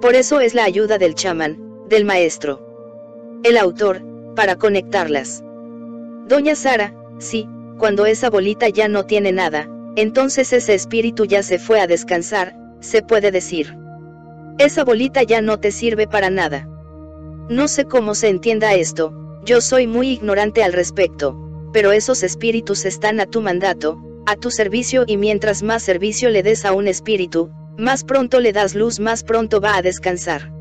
Por 0.00 0.14
eso 0.14 0.38
es 0.38 0.54
la 0.54 0.62
ayuda 0.62 0.96
del 0.96 1.16
chamán, 1.16 1.58
del 1.88 2.04
maestro. 2.04 2.64
El 3.42 3.56
autor, 3.56 4.00
para 4.36 4.54
conectarlas. 4.54 5.42
Doña 6.28 6.54
Sara, 6.54 6.94
sí, 7.18 7.48
cuando 7.78 8.06
esa 8.06 8.30
bolita 8.30 8.68
ya 8.68 8.86
no 8.86 9.06
tiene 9.06 9.32
nada, 9.32 9.68
entonces 9.96 10.52
ese 10.52 10.72
espíritu 10.74 11.24
ya 11.24 11.42
se 11.42 11.58
fue 11.58 11.80
a 11.80 11.88
descansar, 11.88 12.61
se 12.82 13.02
puede 13.02 13.30
decir. 13.30 13.74
Esa 14.58 14.84
bolita 14.84 15.22
ya 15.22 15.40
no 15.40 15.58
te 15.58 15.72
sirve 15.72 16.06
para 16.06 16.28
nada. 16.28 16.68
No 17.48 17.68
sé 17.68 17.86
cómo 17.86 18.14
se 18.14 18.28
entienda 18.28 18.74
esto, 18.74 19.40
yo 19.44 19.60
soy 19.60 19.86
muy 19.86 20.10
ignorante 20.10 20.62
al 20.62 20.72
respecto, 20.72 21.36
pero 21.72 21.90
esos 21.90 22.22
espíritus 22.22 22.84
están 22.84 23.18
a 23.18 23.26
tu 23.26 23.40
mandato, 23.40 23.98
a 24.26 24.36
tu 24.36 24.50
servicio 24.50 25.04
y 25.06 25.16
mientras 25.16 25.62
más 25.62 25.82
servicio 25.82 26.28
le 26.30 26.42
des 26.42 26.64
a 26.64 26.72
un 26.72 26.86
espíritu, 26.86 27.50
más 27.76 28.04
pronto 28.04 28.38
le 28.40 28.52
das 28.52 28.74
luz, 28.74 29.00
más 29.00 29.24
pronto 29.24 29.60
va 29.60 29.76
a 29.76 29.82
descansar. 29.82 30.52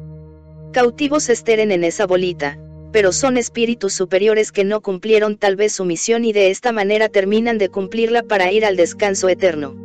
Cautivos 0.71 1.29
esteren 1.29 1.71
en 1.71 1.83
esa 1.83 2.07
bolita, 2.07 2.57
pero 2.91 3.11
son 3.11 3.37
espíritus 3.37 3.93
superiores 3.93 4.51
que 4.51 4.63
no 4.63 4.81
cumplieron 4.81 5.37
tal 5.37 5.55
vez 5.55 5.73
su 5.73 5.85
misión 5.85 6.25
y 6.25 6.33
de 6.33 6.49
esta 6.49 6.71
manera 6.71 7.09
terminan 7.09 7.57
de 7.57 7.69
cumplirla 7.69 8.23
para 8.23 8.51
ir 8.51 8.65
al 8.65 8.75
descanso 8.75 9.29
eterno. 9.29 9.75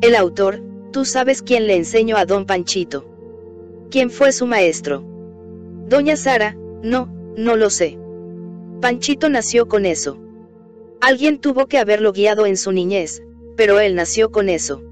El 0.00 0.14
autor, 0.14 0.62
tú 0.94 1.04
sabes 1.04 1.42
quién 1.42 1.66
le 1.66 1.74
enseñó 1.74 2.16
a 2.16 2.24
don 2.24 2.46
Panchito. 2.46 3.04
¿Quién 3.90 4.10
fue 4.10 4.30
su 4.30 4.46
maestro? 4.46 5.02
Doña 5.88 6.14
Sara, 6.14 6.56
no, 6.84 7.08
no 7.36 7.56
lo 7.56 7.68
sé. 7.68 7.98
Panchito 8.80 9.28
nació 9.28 9.66
con 9.66 9.86
eso. 9.86 10.20
Alguien 11.00 11.40
tuvo 11.40 11.66
que 11.66 11.78
haberlo 11.78 12.12
guiado 12.12 12.46
en 12.46 12.56
su 12.56 12.70
niñez, 12.70 13.24
pero 13.56 13.80
él 13.80 13.96
nació 13.96 14.30
con 14.30 14.48
eso. 14.48 14.84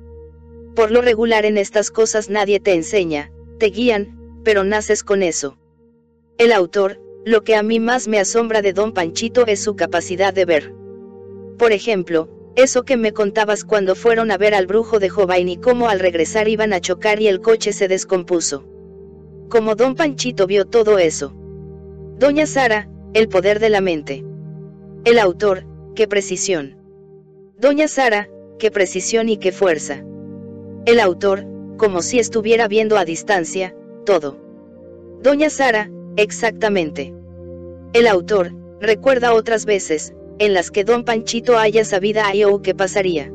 Por 0.74 0.90
lo 0.90 1.02
regular 1.02 1.44
en 1.44 1.56
estas 1.56 1.92
cosas 1.92 2.28
nadie 2.28 2.58
te 2.58 2.74
enseña, 2.74 3.30
te 3.60 3.66
guían, 3.66 4.40
pero 4.42 4.64
naces 4.64 5.04
con 5.04 5.22
eso. 5.22 5.56
El 6.36 6.50
autor, 6.50 7.00
lo 7.24 7.44
que 7.44 7.54
a 7.54 7.62
mí 7.62 7.78
más 7.78 8.08
me 8.08 8.18
asombra 8.18 8.60
de 8.60 8.72
don 8.72 8.92
Panchito 8.92 9.46
es 9.46 9.62
su 9.62 9.76
capacidad 9.76 10.34
de 10.34 10.46
ver. 10.46 10.74
Por 11.58 11.70
ejemplo, 11.70 12.28
eso 12.54 12.84
que 12.84 12.96
me 12.96 13.12
contabas 13.12 13.64
cuando 13.64 13.94
fueron 13.94 14.30
a 14.30 14.36
ver 14.36 14.54
al 14.54 14.66
brujo 14.66 14.98
de 14.98 15.08
Jovain 15.08 15.48
y 15.48 15.56
cómo 15.56 15.88
al 15.88 16.00
regresar 16.00 16.48
iban 16.48 16.72
a 16.72 16.80
chocar 16.80 17.20
y 17.20 17.28
el 17.28 17.40
coche 17.40 17.72
se 17.72 17.88
descompuso. 17.88 18.64
Como 19.48 19.74
don 19.74 19.94
Panchito 19.94 20.46
vio 20.46 20.66
todo 20.66 20.98
eso. 20.98 21.34
Doña 22.18 22.46
Sara, 22.46 22.88
el 23.14 23.28
poder 23.28 23.58
de 23.58 23.70
la 23.70 23.80
mente. 23.80 24.24
El 25.04 25.18
autor, 25.18 25.64
qué 25.94 26.06
precisión. 26.06 26.76
Doña 27.58 27.88
Sara, 27.88 28.28
qué 28.58 28.70
precisión 28.70 29.28
y 29.28 29.38
qué 29.38 29.50
fuerza. 29.50 30.04
El 30.84 31.00
autor, 31.00 31.46
como 31.78 32.02
si 32.02 32.18
estuviera 32.18 32.68
viendo 32.68 32.98
a 32.98 33.04
distancia, 33.04 33.74
todo. 34.04 34.38
Doña 35.22 35.48
Sara, 35.48 35.90
exactamente. 36.16 37.14
El 37.92 38.06
autor, 38.06 38.52
recuerda 38.80 39.32
otras 39.32 39.64
veces, 39.64 40.14
en 40.44 40.54
las 40.54 40.72
que 40.72 40.82
don 40.82 41.04
Panchito 41.04 41.56
haya 41.56 41.84
sabido 41.84 42.20
ahí 42.24 42.42
o 42.42 42.62
qué 42.62 42.74
pasaría. 42.74 43.32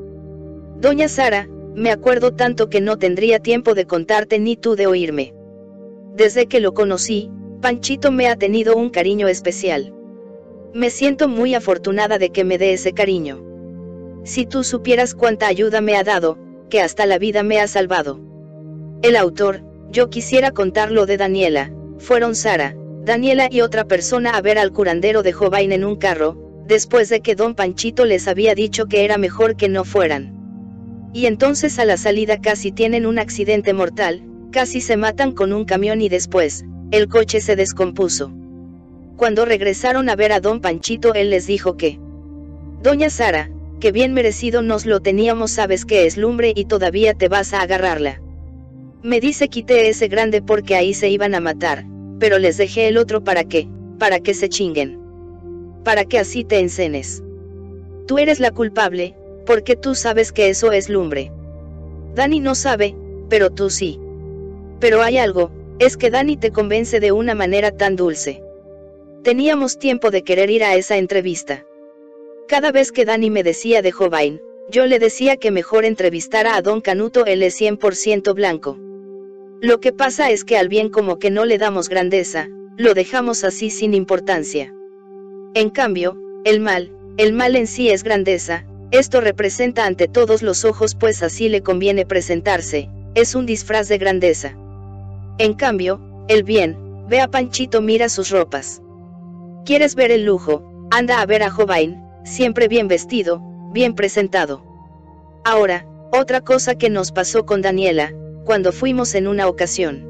Doña 0.82 1.08
Sara, 1.08 1.47
me 1.74 1.89
acuerdo 1.89 2.34
tanto 2.34 2.70
que 2.70 2.82
no 2.82 2.97
tendría 2.97 3.39
tiempo 3.39 3.76
de 3.76 3.86
contarte 3.86 4.39
ni 4.39 4.58
tú 4.58 4.76
de 4.76 4.88
oírme. 4.88 5.34
Desde 6.16 6.47
que 6.47 6.60
lo 6.60 6.74
conocí, 6.74 7.32
Panchito 7.62 8.12
me 8.12 8.28
ha 8.28 8.36
tenido 8.36 8.76
un 8.76 8.89
cariño 8.89 9.30
especial. 9.30 9.93
Me 10.74 10.89
siento 10.89 11.30
muy 11.30 11.55
afortunada 11.55 12.18
de 12.18 12.30
que 12.32 12.43
me 12.43 12.58
dé 12.58 12.74
ese 12.74 12.91
cariño. 12.91 13.41
Si 14.26 14.45
tú 14.45 14.66
supieras 14.66 15.16
cuánta 15.16 15.47
ayuda 15.47 15.80
me 15.80 15.95
ha 15.95 16.03
dado, 16.03 16.38
que 16.70 16.82
hasta 16.82 17.05
la 17.05 17.20
vida 17.20 17.41
me 17.41 17.62
ha 17.62 17.68
salvado. 17.68 18.20
El 19.01 19.16
autor, 19.16 19.62
yo 19.91 20.10
quisiera 20.10 20.51
contar 20.51 20.91
lo 20.91 21.05
de 21.05 21.16
Daniela, 21.16 21.72
fueron 21.99 22.36
Sara, 22.36 22.76
Daniela 23.05 23.47
y 23.49 23.62
otra 23.62 23.86
persona 23.86 24.32
a 24.32 24.41
ver 24.41 24.60
al 24.60 24.74
curandero 24.74 25.24
de 25.24 25.32
Jovain 25.32 25.72
en 25.72 25.86
un 25.86 25.95
carro, 25.95 26.46
después 26.68 27.09
de 27.09 27.22
que 27.22 27.36
don 27.36 27.55
Panchito 27.55 28.05
les 28.05 28.28
había 28.28 28.53
dicho 28.53 28.88
que 28.88 29.05
era 29.05 29.18
mejor 29.18 29.55
que 29.55 29.70
no 29.70 29.86
fueran. 29.86 31.09
Y 31.13 31.26
entonces 31.26 31.80
a 31.80 31.86
la 31.86 31.97
salida 31.97 32.39
casi 32.41 32.72
tienen 32.72 33.05
un 33.05 33.20
accidente 33.20 33.74
mortal, 33.74 34.22
casi 34.51 34.82
se 34.82 34.97
matan 34.97 35.32
con 35.32 35.53
un 35.53 35.65
camión 35.65 36.01
y 36.01 36.09
después, 36.09 36.65
el 36.91 37.07
coche 37.07 37.41
se 37.41 37.55
descompuso. 37.55 38.32
Cuando 39.15 39.45
regresaron 39.45 40.09
a 40.09 40.15
ver 40.15 40.32
a 40.32 40.41
don 40.41 40.59
Panchito, 40.59 41.13
él 41.13 41.30
les 41.30 41.47
dijo 41.47 41.78
que, 41.78 41.99
Doña 42.84 43.09
Sara, 43.09 43.49
que 43.80 43.91
bien 43.91 44.13
merecido 44.13 44.61
nos 44.61 44.86
lo 44.86 44.99
teníamos, 44.99 45.51
sabes 45.51 45.86
que 45.86 46.05
es 46.05 46.18
lumbre 46.18 46.53
y 46.55 46.65
todavía 46.65 47.13
te 47.13 47.30
vas 47.30 47.53
a 47.53 47.61
agarrarla. 47.61 48.22
Me 49.03 49.20
dice 49.20 49.47
quité 49.47 49.89
ese 49.89 50.07
grande 50.07 50.41
porque 50.41 50.76
ahí 50.76 50.93
se 50.93 51.09
iban 51.09 51.34
a 51.34 51.39
matar, 51.39 51.86
pero 52.20 52.39
les 52.39 52.57
dejé 52.57 52.88
el 52.88 52.97
otro 52.97 53.24
para 53.24 53.43
qué, 53.45 53.68
para 53.97 54.20
que 54.20 54.34
se 54.34 54.49
chinguen. 54.49 55.07
Para 55.88 56.03
que 56.03 56.19
así 56.19 56.43
te 56.43 56.59
encenes. 56.59 57.23
Tú 58.07 58.17
eres 58.17 58.41
la 58.41 58.51
culpable, 58.51 59.15
porque 59.45 59.77
tú 59.77 59.95
sabes 59.95 60.33
que 60.33 60.49
eso 60.49 60.73
es 60.73 60.89
lumbre. 60.89 61.31
Dani 62.13 62.41
no 62.41 62.55
sabe, 62.55 62.93
pero 63.29 63.51
tú 63.51 63.69
sí. 63.69 63.97
Pero 64.81 65.01
hay 65.01 65.17
algo, 65.17 65.49
es 65.79 65.95
que 65.95 66.09
Dani 66.09 66.35
te 66.35 66.51
convence 66.51 66.99
de 66.99 67.13
una 67.13 67.35
manera 67.35 67.71
tan 67.71 67.95
dulce. 67.95 68.43
Teníamos 69.23 69.79
tiempo 69.79 70.11
de 70.11 70.23
querer 70.23 70.49
ir 70.49 70.65
a 70.65 70.75
esa 70.75 70.97
entrevista. 70.97 71.65
Cada 72.49 72.73
vez 72.73 72.91
que 72.91 73.05
Dani 73.05 73.29
me 73.29 73.43
decía 73.43 73.81
de 73.81 73.93
Jovain, 73.93 74.41
yo 74.69 74.88
le 74.88 74.99
decía 74.99 75.38
que 75.38 75.51
mejor 75.51 75.85
entrevistara 75.85 76.57
a 76.57 76.61
Don 76.61 76.81
Canuto, 76.81 77.25
él 77.25 77.41
es 77.43 77.61
100% 77.61 78.35
blanco. 78.35 78.77
Lo 79.61 79.79
que 79.79 79.93
pasa 79.93 80.31
es 80.31 80.43
que 80.43 80.57
al 80.57 80.67
bien 80.67 80.89
como 80.89 81.17
que 81.17 81.31
no 81.31 81.45
le 81.45 81.57
damos 81.57 81.88
grandeza, 81.88 82.49
lo 82.75 82.93
dejamos 82.93 83.45
así 83.45 83.69
sin 83.69 83.93
importancia. 83.93 84.73
En 85.58 85.72
cambio, 85.72 86.16
el 86.45 86.60
mal, 86.60 86.91
el 87.18 87.34
mal 87.34 87.55
en 87.55 87.66
sí 87.66 87.89
es 87.89 88.03
grandeza, 88.03 88.64
esto 88.91 89.22
representa 89.22 89.88
ante 89.88 90.08
todos 90.08 90.43
los 90.43 90.64
ojos 90.66 90.93
pues 90.93 91.24
así 91.24 91.49
le 91.49 91.64
conviene 91.64 92.05
presentarse, 92.05 92.91
es 93.16 93.34
un 93.34 93.47
disfraz 93.47 93.88
de 93.88 93.97
grandeza. 93.97 94.55
En 95.39 95.55
cambio, 95.55 95.99
el 96.28 96.43
bien, 96.43 96.78
ve 97.10 97.22
a 97.22 97.28
Panchito, 97.28 97.82
mira 97.82 98.08
sus 98.08 98.30
ropas. 98.30 98.84
¿Quieres 99.66 99.95
ver 99.95 100.12
el 100.12 100.26
lujo? 100.26 100.62
Anda 100.91 101.22
a 101.22 101.26
ver 101.26 101.41
a 101.41 101.49
Jovain, 101.49 102.03
siempre 102.24 102.68
bien 102.68 102.88
vestido, 102.88 103.41
bien 103.74 103.95
presentado. 103.95 104.64
Ahora, 105.43 105.88
otra 106.12 106.41
cosa 106.41 106.76
que 106.76 106.91
nos 106.91 107.12
pasó 107.12 107.47
con 107.47 107.64
Daniela, 107.64 108.14
cuando 108.45 108.72
fuimos 108.72 109.16
en 109.16 109.28
una 109.28 109.47
ocasión. 109.47 110.05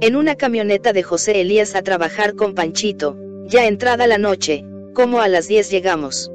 En 0.00 0.14
una 0.14 0.36
camioneta 0.36 0.92
de 0.92 1.02
José 1.02 1.40
Elías 1.40 1.74
a 1.74 1.82
trabajar 1.82 2.36
con 2.36 2.54
Panchito, 2.54 3.16
ya 3.50 3.66
entrada 3.66 4.06
la 4.06 4.16
noche, 4.16 4.64
como 4.94 5.20
a 5.20 5.26
las 5.26 5.48
10 5.48 5.70
llegamos. 5.70 6.30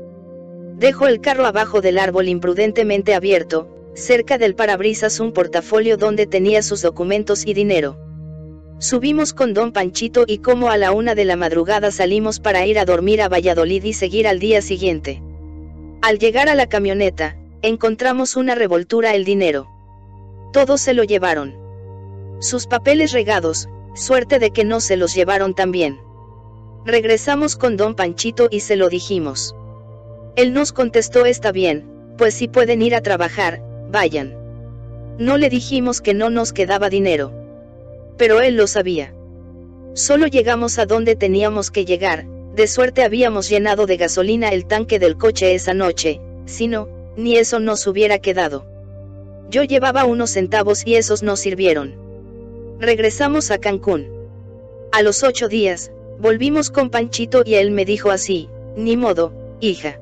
Dejo 0.75 1.07
el 1.07 1.21
carro 1.21 1.45
abajo 1.45 1.79
del 1.79 1.97
árbol 1.97 2.27
imprudentemente 2.27 3.13
abierto, 3.13 3.69
cerca 3.93 4.37
del 4.37 4.53
parabrisas 4.53 5.21
un 5.21 5.31
portafolio 5.31 5.95
donde 5.95 6.27
tenía 6.27 6.61
sus 6.61 6.81
documentos 6.81 7.47
y 7.47 7.53
dinero. 7.53 7.97
Subimos 8.79 9.33
con 9.33 9.53
don 9.53 9.71
Panchito 9.71 10.25
y 10.27 10.39
como 10.39 10.69
a 10.69 10.75
la 10.75 10.91
una 10.91 11.15
de 11.15 11.23
la 11.23 11.37
madrugada 11.37 11.89
salimos 11.89 12.41
para 12.41 12.65
ir 12.65 12.77
a 12.77 12.83
dormir 12.83 13.21
a 13.21 13.29
Valladolid 13.29 13.85
y 13.85 13.93
seguir 13.93 14.27
al 14.27 14.39
día 14.39 14.61
siguiente. 14.61 15.23
Al 16.01 16.19
llegar 16.19 16.49
a 16.49 16.55
la 16.55 16.67
camioneta, 16.67 17.37
encontramos 17.61 18.35
una 18.35 18.55
revoltura 18.55 19.15
el 19.15 19.23
dinero. 19.23 19.69
Todos 20.51 20.81
se 20.81 20.93
lo 20.93 21.05
llevaron. 21.05 21.55
Sus 22.39 22.67
papeles 22.67 23.13
regados, 23.13 23.69
suerte 23.95 24.37
de 24.37 24.51
que 24.51 24.65
no 24.65 24.81
se 24.81 24.97
los 24.97 25.15
llevaron 25.15 25.55
también. 25.55 26.04
Regresamos 26.85 27.55
con 27.55 27.77
don 27.77 27.95
Panchito 27.95 28.47
y 28.51 28.59
se 28.59 28.75
lo 28.75 28.89
dijimos. 28.89 29.55
Él 30.35 30.53
nos 30.53 30.71
contestó 30.71 31.25
está 31.25 31.51
bien, 31.51 31.83
pues 32.15 32.35
si 32.35 32.47
pueden 32.47 32.83
ir 32.83 32.93
a 32.93 33.01
trabajar, 33.01 33.63
vayan. 33.89 34.35
No 35.17 35.37
le 35.37 35.49
dijimos 35.49 35.99
que 35.99 36.13
no 36.13 36.29
nos 36.29 36.53
quedaba 36.53 36.89
dinero. 36.89 37.31
Pero 38.17 38.39
él 38.39 38.55
lo 38.55 38.67
sabía. 38.67 39.15
Solo 39.93 40.27
llegamos 40.27 40.77
a 40.77 40.85
donde 40.85 41.15
teníamos 41.15 41.71
que 41.71 41.85
llegar, 41.85 42.27
de 42.53 42.67
suerte 42.67 43.01
habíamos 43.01 43.49
llenado 43.49 43.87
de 43.87 43.97
gasolina 43.97 44.49
el 44.49 44.67
tanque 44.67 44.99
del 44.99 45.17
coche 45.17 45.55
esa 45.55 45.73
noche, 45.73 46.21
si 46.45 46.67
no, 46.67 46.87
ni 47.17 47.37
eso 47.37 47.59
nos 47.59 47.87
hubiera 47.87 48.19
quedado. 48.19 48.65
Yo 49.49 49.63
llevaba 49.63 50.05
unos 50.05 50.31
centavos 50.31 50.85
y 50.85 50.95
esos 50.95 51.23
no 51.23 51.35
sirvieron. 51.35 51.95
Regresamos 52.79 53.49
a 53.49 53.57
Cancún. 53.57 54.07
A 54.91 55.01
los 55.01 55.23
ocho 55.23 55.47
días, 55.47 55.91
volvimos 56.19 56.69
con 56.69 56.89
Panchito 56.89 57.43
y 57.45 57.55
él 57.55 57.71
me 57.71 57.85
dijo 57.85 58.11
así, 58.11 58.49
ni 58.75 58.97
modo, 58.97 59.33
hija. 59.59 59.99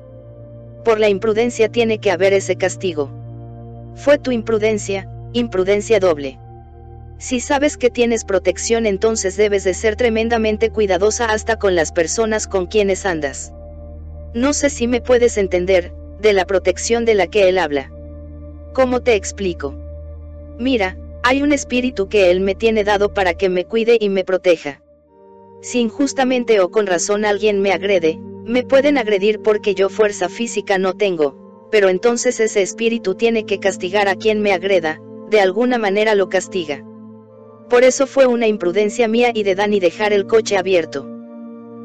Por 0.84 1.00
la 1.00 1.08
imprudencia 1.08 1.68
tiene 1.68 1.98
que 1.98 2.10
haber 2.10 2.32
ese 2.32 2.56
castigo. 2.56 3.10
Fue 3.94 4.18
tu 4.18 4.32
imprudencia, 4.32 5.08
imprudencia 5.32 6.00
doble. 6.00 6.38
Si 7.18 7.40
sabes 7.40 7.76
que 7.76 7.90
tienes 7.90 8.24
protección 8.24 8.86
entonces 8.86 9.36
debes 9.36 9.64
de 9.64 9.74
ser 9.74 9.96
tremendamente 9.96 10.70
cuidadosa 10.70 11.26
hasta 11.26 11.58
con 11.58 11.74
las 11.74 11.92
personas 11.92 12.46
con 12.46 12.66
quienes 12.66 13.06
andas. 13.06 13.52
No 14.34 14.52
sé 14.52 14.68
si 14.68 14.88
me 14.88 15.00
puedes 15.00 15.38
entender, 15.38 15.92
de 16.20 16.32
la 16.32 16.44
protección 16.44 17.04
de 17.04 17.14
la 17.14 17.28
que 17.28 17.48
él 17.48 17.58
habla. 17.58 17.90
¿Cómo 18.72 19.00
te 19.00 19.14
explico? 19.14 19.74
Mira, 20.58 20.96
hay 21.22 21.42
un 21.42 21.52
espíritu 21.52 22.08
que 22.08 22.30
Él 22.30 22.40
me 22.40 22.54
tiene 22.54 22.84
dado 22.84 23.14
para 23.14 23.32
que 23.32 23.48
me 23.48 23.64
cuide 23.64 23.96
y 23.98 24.10
me 24.10 24.24
proteja. 24.24 24.82
Si 25.64 25.80
injustamente 25.80 26.60
o 26.60 26.70
con 26.70 26.86
razón 26.86 27.24
alguien 27.24 27.62
me 27.62 27.72
agrede, 27.72 28.20
me 28.44 28.64
pueden 28.64 28.98
agredir 28.98 29.40
porque 29.40 29.74
yo 29.74 29.88
fuerza 29.88 30.28
física 30.28 30.76
no 30.76 30.92
tengo, 30.92 31.68
pero 31.70 31.88
entonces 31.88 32.38
ese 32.38 32.60
espíritu 32.60 33.14
tiene 33.14 33.46
que 33.46 33.60
castigar 33.60 34.06
a 34.06 34.14
quien 34.14 34.42
me 34.42 34.52
agreda, 34.52 35.00
de 35.30 35.40
alguna 35.40 35.78
manera 35.78 36.14
lo 36.14 36.28
castiga. 36.28 36.84
Por 37.70 37.82
eso 37.82 38.06
fue 38.06 38.26
una 38.26 38.46
imprudencia 38.46 39.08
mía 39.08 39.30
y 39.32 39.42
de 39.42 39.54
Dani 39.54 39.80
dejar 39.80 40.12
el 40.12 40.26
coche 40.26 40.58
abierto. 40.58 41.08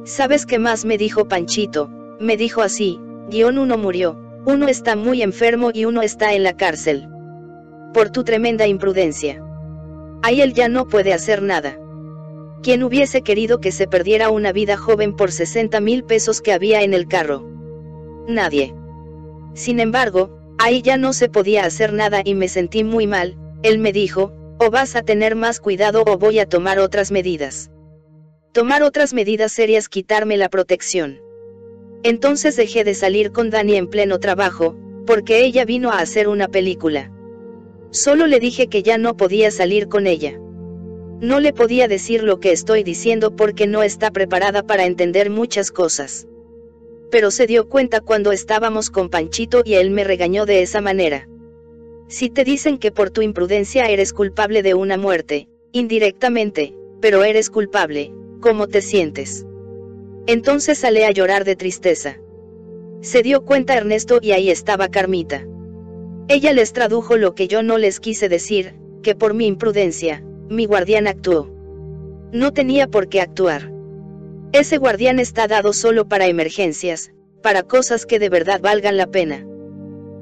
¿Sabes 0.03 0.45
qué 0.45 0.59
más 0.59 0.83
me 0.83 0.97
dijo 0.97 1.29
Panchito? 1.29 1.89
Me 2.19 2.35
dijo 2.35 2.61
así, 2.61 2.99
guion 3.29 3.57
uno 3.57 3.77
murió, 3.77 4.19
uno 4.45 4.67
está 4.67 4.97
muy 4.97 5.21
enfermo 5.21 5.71
y 5.73 5.85
uno 5.85 6.01
está 6.01 6.33
en 6.33 6.43
la 6.43 6.57
cárcel 6.57 7.07
por 7.93 8.09
tu 8.09 8.25
tremenda 8.25 8.67
imprudencia. 8.67 9.41
Ahí 10.21 10.41
él 10.41 10.53
ya 10.53 10.67
no 10.67 10.85
puede 10.85 11.13
hacer 11.13 11.41
nada. 11.41 11.79
¿Quién 12.61 12.83
hubiese 12.83 13.21
querido 13.21 13.61
que 13.61 13.71
se 13.71 13.87
perdiera 13.87 14.29
una 14.29 14.51
vida 14.51 14.75
joven 14.75 15.15
por 15.15 15.31
60 15.31 15.79
mil 15.79 16.03
pesos 16.03 16.41
que 16.41 16.51
había 16.51 16.81
en 16.81 16.93
el 16.93 17.07
carro? 17.07 17.45
Nadie. 18.27 18.75
Sin 19.53 19.79
embargo, 19.79 20.37
ahí 20.57 20.81
ya 20.81 20.97
no 20.97 21.13
se 21.13 21.29
podía 21.29 21.63
hacer 21.63 21.93
nada 21.93 22.21
y 22.23 22.35
me 22.35 22.49
sentí 22.49 22.83
muy 22.83 23.07
mal, 23.07 23.37
él 23.63 23.79
me 23.79 23.93
dijo, 23.93 24.33
o 24.59 24.69
vas 24.69 24.97
a 24.97 25.03
tener 25.03 25.35
más 25.35 25.61
cuidado 25.61 26.03
o 26.05 26.17
voy 26.17 26.39
a 26.39 26.45
tomar 26.47 26.79
otras 26.79 27.11
medidas. 27.11 27.71
Tomar 28.51 28.83
otras 28.83 29.13
medidas 29.13 29.53
serias 29.53 29.87
quitarme 29.87 30.35
la 30.35 30.49
protección. 30.49 31.21
Entonces 32.03 32.57
dejé 32.57 32.83
de 32.83 32.93
salir 32.93 33.31
con 33.31 33.49
Dani 33.49 33.75
en 33.75 33.87
pleno 33.87 34.19
trabajo, 34.19 34.75
porque 35.05 35.45
ella 35.45 35.63
vino 35.63 35.91
a 35.91 35.99
hacer 35.99 36.27
una 36.27 36.49
película. 36.49 37.09
Solo 37.91 38.27
le 38.27 38.39
dije 38.39 38.67
que 38.67 38.83
ya 38.83 38.97
no 38.97 39.15
podía 39.15 39.49
salir 39.49 39.87
con 39.87 40.07
ella. 40.07 40.39
No 41.21 41.41
le 41.41 41.51
podía 41.51 41.89
decir 41.89 42.23
lo 42.23 42.39
que 42.39 42.53
estoy 42.53 42.83
diciendo 42.83 43.35
porque 43.35 43.67
no 43.67 43.83
está 43.83 44.09
preparada 44.11 44.63
para 44.63 44.85
entender 44.85 45.29
muchas 45.29 45.69
cosas. 45.69 46.27
Pero 47.11 47.29
se 47.29 47.45
dio 47.45 47.67
cuenta 47.67 47.99
cuando 47.99 48.31
estábamos 48.31 48.89
con 48.89 49.09
Panchito 49.09 49.61
y 49.65 49.73
él 49.73 49.91
me 49.91 50.05
regañó 50.05 50.45
de 50.45 50.61
esa 50.61 50.79
manera. 50.79 51.27
Si 52.07 52.29
te 52.29 52.45
dicen 52.45 52.77
que 52.77 52.93
por 52.93 53.09
tu 53.09 53.21
imprudencia 53.21 53.89
eres 53.89 54.13
culpable 54.13 54.63
de 54.63 54.75
una 54.75 54.97
muerte, 54.97 55.49
indirectamente, 55.73 56.73
pero 57.01 57.25
eres 57.25 57.49
culpable, 57.49 58.13
¿cómo 58.39 58.67
te 58.67 58.81
sientes? 58.81 59.45
Entonces 60.25 60.77
sale 60.77 61.05
a 61.05 61.11
llorar 61.11 61.43
de 61.43 61.57
tristeza. 61.57 62.17
Se 63.01 63.23
dio 63.23 63.43
cuenta 63.43 63.75
Ernesto 63.75 64.19
y 64.21 64.31
ahí 64.31 64.49
estaba 64.49 64.87
Carmita. 64.87 65.45
Ella 66.29 66.53
les 66.53 66.71
tradujo 66.71 67.17
lo 67.17 67.35
que 67.35 67.47
yo 67.47 67.61
no 67.61 67.77
les 67.77 67.99
quise 67.99 68.29
decir, 68.29 68.75
que 69.03 69.15
por 69.15 69.33
mi 69.33 69.47
imprudencia, 69.47 70.23
mi 70.49 70.65
guardián 70.65 71.05
actuó. 71.05 71.47
No 72.31 72.51
tenía 72.53 72.87
por 72.87 73.07
qué 73.07 73.21
actuar. 73.21 73.71
Ese 74.51 74.77
guardián 74.77 75.19
está 75.19 75.47
dado 75.47 75.73
solo 75.73 76.07
para 76.07 76.25
emergencias, 76.25 77.11
para 77.43 77.61
cosas 77.61 78.07
que 78.07 78.17
de 78.17 78.29
verdad 78.29 78.59
valgan 78.59 78.97
la 78.97 79.05
pena. 79.05 79.45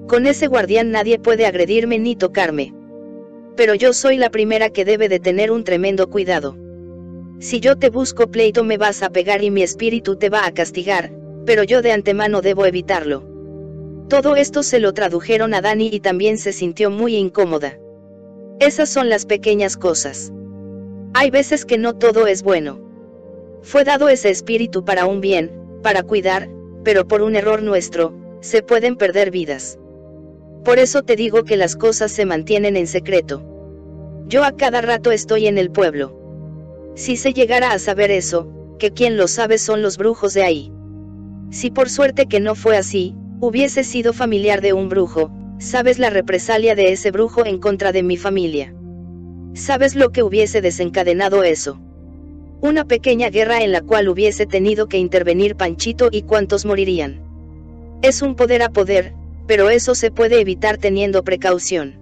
Con 0.07 0.27
ese 0.27 0.47
guardián 0.47 0.91
nadie 0.91 1.17
puede 1.17 1.45
agredirme 1.45 1.97
ni 1.97 2.17
tocarme. 2.17 2.73
Pero 3.55 3.73
yo 3.73 3.93
soy 3.93 4.17
la 4.17 4.29
primera 4.29 4.69
que 4.69 4.83
debe 4.83 5.07
de 5.07 5.19
tener 5.21 5.49
un 5.49 5.63
tremendo 5.63 6.09
cuidado. 6.09 6.57
Si 7.39 7.61
yo 7.61 7.77
te 7.77 7.89
busco 7.89 8.27
pleito 8.27 8.65
me 8.65 8.77
vas 8.77 9.03
a 9.03 9.09
pegar 9.09 9.43
y 9.45 9.49
mi 9.49 9.63
espíritu 9.63 10.17
te 10.17 10.29
va 10.29 10.45
a 10.45 10.53
castigar, 10.53 11.13
pero 11.45 11.63
yo 11.63 11.81
de 11.81 11.93
antemano 11.93 12.41
debo 12.41 12.65
evitarlo. 12.65 13.23
Todo 14.09 14.35
esto 14.35 14.61
se 14.61 14.79
lo 14.79 14.93
tradujeron 14.93 15.53
a 15.53 15.61
Dani 15.61 15.89
y 15.91 16.01
también 16.01 16.37
se 16.37 16.51
sintió 16.51 16.89
muy 16.89 17.15
incómoda. 17.15 17.77
Esas 18.59 18.89
son 18.89 19.09
las 19.09 19.25
pequeñas 19.25 19.77
cosas. 19.77 20.31
Hay 21.13 21.29
veces 21.29 21.65
que 21.65 21.77
no 21.77 21.95
todo 21.95 22.27
es 22.27 22.43
bueno. 22.43 22.79
Fue 23.61 23.83
dado 23.83 24.09
ese 24.09 24.29
espíritu 24.29 24.83
para 24.83 25.05
un 25.05 25.21
bien, 25.21 25.51
para 25.83 26.03
cuidar, 26.03 26.49
pero 26.83 27.07
por 27.07 27.21
un 27.21 27.35
error 27.35 27.61
nuestro, 27.61 28.13
se 28.41 28.63
pueden 28.63 28.95
perder 28.95 29.31
vidas. 29.31 29.79
Por 30.63 30.79
eso 30.79 31.03
te 31.03 31.15
digo 31.15 31.43
que 31.43 31.57
las 31.57 31.75
cosas 31.75 32.11
se 32.11 32.25
mantienen 32.25 32.75
en 32.77 32.87
secreto. 32.87 33.43
Yo 34.27 34.43
a 34.43 34.51
cada 34.51 34.81
rato 34.81 35.11
estoy 35.11 35.47
en 35.47 35.57
el 35.57 35.71
pueblo. 35.71 36.93
Si 36.95 37.15
se 37.15 37.33
llegara 37.33 37.71
a 37.71 37.79
saber 37.79 38.11
eso, 38.11 38.47
que 38.79 38.91
quien 38.91 39.17
lo 39.17 39.27
sabe 39.27 39.57
son 39.57 39.81
los 39.81 39.97
brujos 39.97 40.33
de 40.33 40.43
ahí. 40.43 40.71
Si 41.51 41.71
por 41.71 41.89
suerte 41.89 42.25
que 42.25 42.39
no 42.39 42.55
fue 42.55 42.75
así, 42.75 43.15
Hubiese 43.39 43.83
sido 43.83 44.13
familiar 44.13 44.61
de 44.61 44.73
un 44.73 44.89
brujo, 44.89 45.29
sabes 45.59 45.97
la 45.97 46.09
represalia 46.09 46.75
de 46.75 46.91
ese 46.91 47.11
brujo 47.11 47.45
en 47.45 47.59
contra 47.59 47.91
de 47.91 48.03
mi 48.03 48.17
familia. 48.17 48.73
¿Sabes 49.53 49.95
lo 49.95 50.11
que 50.11 50.23
hubiese 50.23 50.61
desencadenado 50.61 51.43
eso? 51.43 51.79
Una 52.61 52.85
pequeña 52.85 53.29
guerra 53.29 53.61
en 53.61 53.71
la 53.71 53.81
cual 53.81 54.07
hubiese 54.07 54.45
tenido 54.45 54.87
que 54.87 54.97
intervenir 54.97 55.55
Panchito 55.55 56.09
y 56.11 56.23
cuántos 56.23 56.65
morirían. 56.65 57.21
Es 58.01 58.21
un 58.21 58.35
poder 58.35 58.61
a 58.61 58.69
poder, 58.69 59.13
pero 59.47 59.69
eso 59.69 59.95
se 59.95 60.11
puede 60.11 60.39
evitar 60.41 60.77
teniendo 60.77 61.23
precaución. 61.23 61.95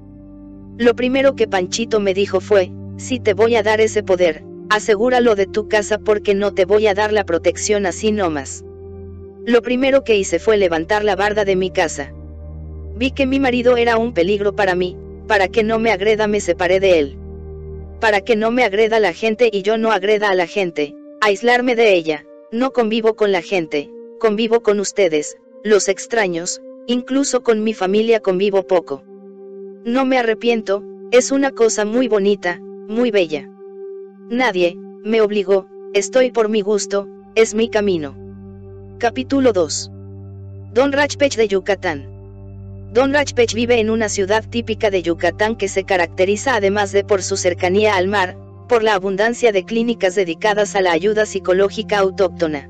Lo 0.77 0.95
primero 0.95 1.35
que 1.35 1.47
Panchito 1.47 1.99
me 1.99 2.13
dijo 2.13 2.41
fue, 2.41 2.71
si 2.97 3.19
te 3.19 3.33
voy 3.33 3.55
a 3.55 3.63
dar 3.63 3.79
ese 3.79 4.03
poder, 4.03 4.43
asegúralo 4.69 5.35
de 5.35 5.45
tu 5.45 5.69
casa 5.69 5.97
porque 5.97 6.35
no 6.35 6.53
te 6.53 6.65
voy 6.65 6.87
a 6.87 6.93
dar 6.93 7.13
la 7.13 7.25
protección 7.25 7.85
así 7.85 8.11
nomás. 8.11 8.65
Lo 9.45 9.61
primero 9.61 10.03
que 10.03 10.17
hice 10.17 10.39
fue 10.39 10.57
levantar 10.57 11.03
la 11.05 11.15
barda 11.15 11.45
de 11.45 11.55
mi 11.55 11.69
casa. 11.69 12.13
Vi 12.95 13.11
que 13.11 13.25
mi 13.25 13.39
marido 13.39 13.75
era 13.75 13.97
un 13.97 14.13
peligro 14.13 14.55
para 14.55 14.73
mí, 14.73 14.97
para 15.27 15.49
que 15.49 15.63
no 15.63 15.79
me 15.79 15.91
agreda 15.91 16.27
me 16.27 16.39
separé 16.39 16.79
de 16.79 16.99
él. 16.99 17.17
Para 17.99 18.21
que 18.21 18.35
no 18.35 18.51
me 18.51 18.63
agreda 18.63 18.99
la 18.99 19.13
gente 19.13 19.49
y 19.51 19.63
yo 19.63 19.77
no 19.77 19.91
agreda 19.91 20.29
a 20.29 20.35
la 20.35 20.47
gente, 20.47 20.95
aislarme 21.19 21.75
de 21.75 21.93
ella, 21.93 22.25
no 22.51 22.71
convivo 22.71 23.15
con 23.15 23.31
la 23.31 23.41
gente, 23.41 23.91
convivo 24.19 24.61
con 24.61 24.79
ustedes, 24.79 25.37
los 25.63 25.89
extraños, 25.89 26.61
incluso 26.87 27.43
con 27.43 27.63
mi 27.63 27.73
familia 27.73 28.21
convivo 28.21 28.65
poco. 28.65 29.03
No 29.83 30.05
me 30.05 30.17
arrepiento, 30.17 30.83
es 31.11 31.31
una 31.31 31.51
cosa 31.51 31.83
muy 31.83 32.07
bonita, 32.07 32.59
muy 32.61 33.11
bella. 33.11 33.49
Nadie, 34.29 34.77
me 35.03 35.21
obligó, 35.21 35.67
estoy 35.93 36.31
por 36.31 36.49
mi 36.49 36.61
gusto, 36.61 37.07
es 37.35 37.55
mi 37.55 37.69
camino. 37.69 38.15
Capítulo 38.99 39.51
2. 39.51 39.91
Don 40.73 40.91
Rajpech 40.91 41.35
de 41.35 41.47
Yucatán. 41.47 42.14
Don 42.95 43.13
Rajpech 43.13 43.53
vive 43.53 43.81
en 43.81 43.89
una 43.89 44.07
ciudad 44.07 44.45
típica 44.49 44.89
de 44.89 45.01
Yucatán 45.03 45.57
que 45.57 45.67
se 45.67 45.83
caracteriza 45.83 46.55
además 46.55 46.93
de 46.93 47.03
por 47.03 47.23
su 47.23 47.35
cercanía 47.35 47.97
al 47.97 48.07
mar, 48.07 48.37
por 48.69 48.83
la 48.83 48.93
abundancia 48.93 49.51
de 49.51 49.65
clínicas 49.65 50.15
dedicadas 50.15 50.77
a 50.77 50.81
la 50.81 50.93
ayuda 50.93 51.25
psicológica 51.25 51.97
autóctona. 51.97 52.69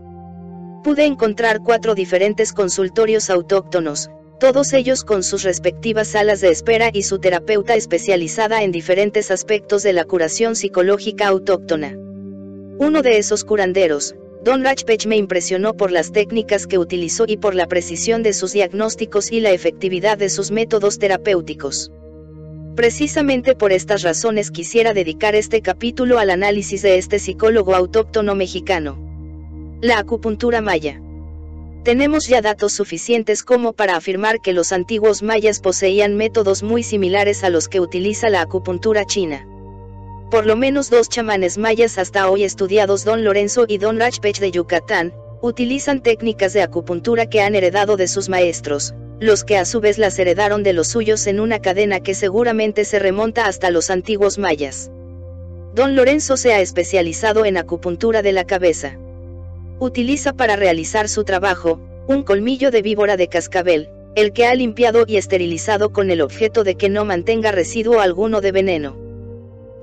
Pude 0.83 1.05
encontrar 1.05 1.59
cuatro 1.61 1.93
diferentes 1.93 2.53
consultorios 2.53 3.29
autóctonos, 3.29 4.09
todos 4.39 4.73
ellos 4.73 5.03
con 5.03 5.21
sus 5.21 5.43
respectivas 5.43 6.07
salas 6.07 6.41
de 6.41 6.49
espera 6.49 6.89
y 6.91 7.03
su 7.03 7.19
terapeuta 7.19 7.75
especializada 7.75 8.63
en 8.63 8.71
diferentes 8.71 9.29
aspectos 9.29 9.83
de 9.83 9.93
la 9.93 10.05
curación 10.05 10.55
psicológica 10.55 11.27
autóctona. 11.27 11.95
Uno 12.79 13.03
de 13.03 13.19
esos 13.19 13.43
curanderos, 13.43 14.15
Don 14.45 14.63
Rajpech 14.63 15.07
me 15.07 15.17
impresionó 15.17 15.73
por 15.73 15.91
las 15.91 16.11
técnicas 16.11 16.67
que 16.67 16.77
utilizó 16.77 17.25
y 17.27 17.35
por 17.35 17.55
la 17.55 17.65
precisión 17.65 18.21
de 18.21 18.31
sus 18.31 18.53
diagnósticos 18.53 19.31
y 19.31 19.39
la 19.39 19.49
efectividad 19.49 20.19
de 20.19 20.29
sus 20.29 20.51
métodos 20.51 20.99
terapéuticos. 20.99 21.91
Precisamente 22.75 23.55
por 23.55 23.71
estas 23.71 24.03
razones 24.03 24.51
quisiera 24.51 24.93
dedicar 24.93 25.33
este 25.33 25.63
capítulo 25.63 26.19
al 26.19 26.29
análisis 26.29 26.83
de 26.83 26.99
este 26.99 27.17
psicólogo 27.17 27.73
autóctono 27.73 28.35
mexicano. 28.35 28.99
La 29.81 29.97
acupuntura 29.97 30.61
maya. 30.61 31.01
Tenemos 31.83 32.27
ya 32.27 32.43
datos 32.43 32.73
suficientes 32.73 33.41
como 33.41 33.73
para 33.73 33.95
afirmar 33.95 34.41
que 34.41 34.53
los 34.53 34.71
antiguos 34.73 35.23
mayas 35.23 35.59
poseían 35.59 36.17
métodos 36.17 36.61
muy 36.61 36.83
similares 36.83 37.43
a 37.43 37.49
los 37.49 37.67
que 37.67 37.79
utiliza 37.79 38.29
la 38.29 38.41
acupuntura 38.41 39.05
china. 39.05 39.47
Por 40.31 40.47
lo 40.47 40.55
menos 40.55 40.89
dos 40.89 41.07
chamanes 41.07 41.59
mayas 41.59 41.99
hasta 41.99 42.29
hoy 42.29 42.43
estudiados 42.43 43.05
Don 43.05 43.23
Lorenzo 43.23 43.65
y 43.67 43.77
Don 43.77 43.99
Rajpech 43.99 44.39
de 44.39 44.49
Yucatán, 44.49 45.13
utilizan 45.41 46.01
técnicas 46.01 46.51
de 46.53 46.63
acupuntura 46.63 47.27
que 47.27 47.41
han 47.41 47.53
heredado 47.53 47.95
de 47.95 48.07
sus 48.07 48.27
maestros, 48.27 48.95
los 49.19 49.43
que 49.43 49.55
a 49.55 49.65
su 49.65 49.81
vez 49.81 49.99
las 49.99 50.17
heredaron 50.17 50.63
de 50.63 50.73
los 50.73 50.87
suyos 50.87 51.27
en 51.27 51.39
una 51.39 51.59
cadena 51.59 51.99
que 51.99 52.15
seguramente 52.15 52.85
se 52.85 52.97
remonta 52.97 53.45
hasta 53.45 53.69
los 53.69 53.91
antiguos 53.91 54.39
mayas. 54.39 54.89
Don 55.75 55.95
Lorenzo 55.95 56.37
se 56.37 56.53
ha 56.53 56.59
especializado 56.59 57.45
en 57.45 57.57
acupuntura 57.57 58.23
de 58.23 58.31
la 58.31 58.45
cabeza. 58.45 58.97
Utiliza 59.79 60.33
para 60.33 60.55
realizar 60.55 61.07
su 61.07 61.23
trabajo, 61.23 61.79
un 62.07 62.23
colmillo 62.23 62.71
de 62.71 62.81
víbora 62.81 63.15
de 63.15 63.27
cascabel, 63.27 63.89
el 64.15 64.33
que 64.33 64.47
ha 64.47 64.55
limpiado 64.55 65.03
y 65.05 65.17
esterilizado 65.17 65.91
con 65.93 66.09
el 66.09 66.21
objeto 66.21 66.63
de 66.63 66.75
que 66.75 66.89
no 66.89 67.05
mantenga 67.05 67.51
residuo 67.51 67.99
alguno 67.99 68.41
de 68.41 68.51
veneno. 68.51 69.04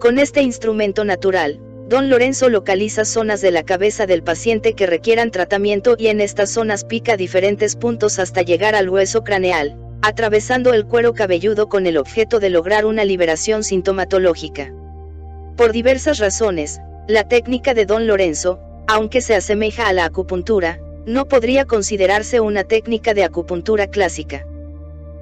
Con 0.03 0.19
este 0.19 0.43
instrumento 0.43 1.05
natural, 1.05 1.61
Don 1.89 2.11
Lorenzo 2.11 2.49
localiza 2.49 3.05
zonas 3.05 3.41
de 3.41 3.53
la 3.53 3.63
cabeza 3.63 4.05
del 4.05 4.25
paciente 4.25 4.73
que 4.73 4.89
requieran 4.89 5.31
tratamiento 5.31 5.95
y 5.97 6.09
en 6.09 6.21
estas 6.21 6.51
zonas 6.51 6.85
pica 6.85 7.17
diferentes 7.17 7.77
puntos 7.77 8.19
hasta 8.19 8.43
llegar 8.43 8.75
al 8.75 8.89
hueso 8.89 9.23
craneal, 9.23 9.77
atravesando 10.03 10.75
el 10.75 10.87
cuero 10.87 11.15
cabelludo 11.15 11.69
con 11.69 11.87
el 11.87 11.97
objeto 11.97 12.41
de 12.41 12.51
lograr 12.51 12.85
una 12.85 13.05
liberación 13.05 13.63
sintomatológica. 13.63 14.73
Por 15.57 15.71
diversas 15.71 16.19
razones, 16.19 16.81
la 17.07 17.29
técnica 17.29 17.73
de 17.73 17.87
Don 17.87 18.09
Lorenzo, 18.09 18.59
aunque 18.89 19.21
se 19.21 19.37
asemeja 19.37 19.87
a 19.87 19.93
la 19.93 20.07
acupuntura, 20.07 20.81
no 21.07 21.29
podría 21.29 21.65
considerarse 21.65 22.41
una 22.41 22.65
técnica 22.65 23.15
de 23.15 23.23
acupuntura 23.23 23.87
clásica. 23.87 24.45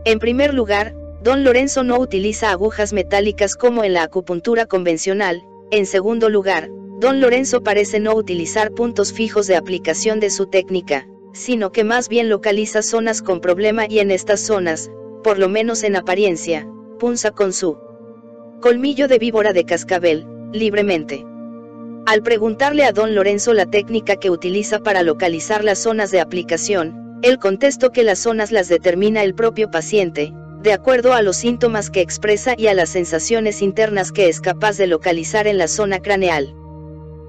En 0.07 0.19
primer 0.19 0.55
lugar, 0.55 0.95
Don 1.23 1.45
Lorenzo 1.45 1.85
no 1.85 1.99
utiliza 1.99 2.51
agujas 2.51 2.95
metálicas 2.95 3.55
como 3.55 3.85
en 3.85 3.93
la 3.93 4.05
acupuntura 4.05 4.65
convencional, 4.65 5.43
en 5.71 5.85
segundo 5.85 6.31
lugar, 6.31 6.71
Don 6.99 7.21
Lorenzo 7.21 7.63
parece 7.63 8.01
no 8.01 8.15
utilizar 8.15 8.73
puntos 8.73 9.13
fijos 9.13 9.47
de 9.47 9.57
aplicación 9.57 10.19
de 10.19 10.31
su 10.31 10.47
técnica, 10.47 11.07
sino 11.35 11.73
que 11.73 11.85
más 11.85 12.09
bien 12.09 12.31
localiza 12.31 12.81
zonas 12.81 13.21
con 13.21 13.43
problema 13.43 13.85
y 13.87 13.99
en 13.99 14.11
estas 14.11 14.41
zonas, 14.41 14.91
por 15.23 15.39
lo 15.39 15.51
menos 15.51 15.83
en 15.83 15.97
apariencia, 15.97 16.67
punza 16.99 17.33
con 17.33 17.53
su 17.53 17.77
colmillo 18.63 19.07
de 19.07 19.19
víbora 19.19 19.53
de 19.53 19.65
cascabel, 19.65 20.27
libremente. 20.53 21.27
Al 22.07 22.23
preguntarle 22.23 22.85
a 22.85 22.93
don 22.93 23.15
Lorenzo 23.15 23.53
la 23.53 23.67
técnica 23.67 24.17
que 24.17 24.31
utiliza 24.31 24.81
para 24.81 25.03
localizar 25.03 25.65
las 25.65 25.81
zonas 25.81 26.11
de 26.11 26.21
aplicación, 26.21 27.21
él 27.23 27.39
contestó 27.39 27.93
que 27.93 28.05
las 28.05 28.19
zonas 28.19 28.53
las 28.53 28.69
determina 28.69 29.23
el 29.23 29.35
propio 29.35 29.71
paciente, 29.71 30.33
de 30.63 30.75
acuerdo 30.75 31.15
a 31.15 31.23
los 31.23 31.37
síntomas 31.37 31.89
que 31.89 32.03
expresa 32.03 32.55
y 32.57 32.67
a 32.67 32.75
las 32.75 32.91
sensaciones 32.91 33.63
internas 33.63 34.13
que 34.13 34.29
es 34.29 34.41
capaz 34.41 34.77
de 34.77 34.87
localizar 34.87 35.47
en 35.47 35.57
la 35.57 35.69
zona 35.69 36.01
craneal. 36.01 36.55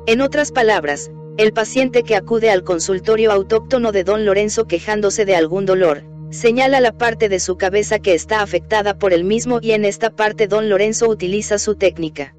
En 0.05 0.19
otras 0.19 0.51
palabras, 0.51 1.11
el 1.37 1.53
paciente 1.53 2.03
que 2.03 2.15
acude 2.15 2.49
al 2.49 2.63
consultorio 2.63 3.31
autóctono 3.31 3.93
de 3.93 4.03
don 4.03 4.25
Lorenzo 4.25 4.67
quejándose 4.67 5.23
de 5.23 5.35
algún 5.35 5.65
dolor, 5.65 6.03
señala 6.29 6.81
la 6.81 6.91
parte 6.91 7.29
de 7.29 7.39
su 7.39 7.55
cabeza 7.55 7.99
que 7.99 8.13
está 8.13 8.41
afectada 8.41 8.97
por 8.97 9.13
el 9.13 9.23
mismo 9.23 9.59
y 9.61 9.71
en 9.71 9.85
esta 9.85 10.09
parte 10.09 10.47
don 10.47 10.69
Lorenzo 10.69 11.07
utiliza 11.07 11.57
su 11.57 11.75
técnica. 11.75 12.35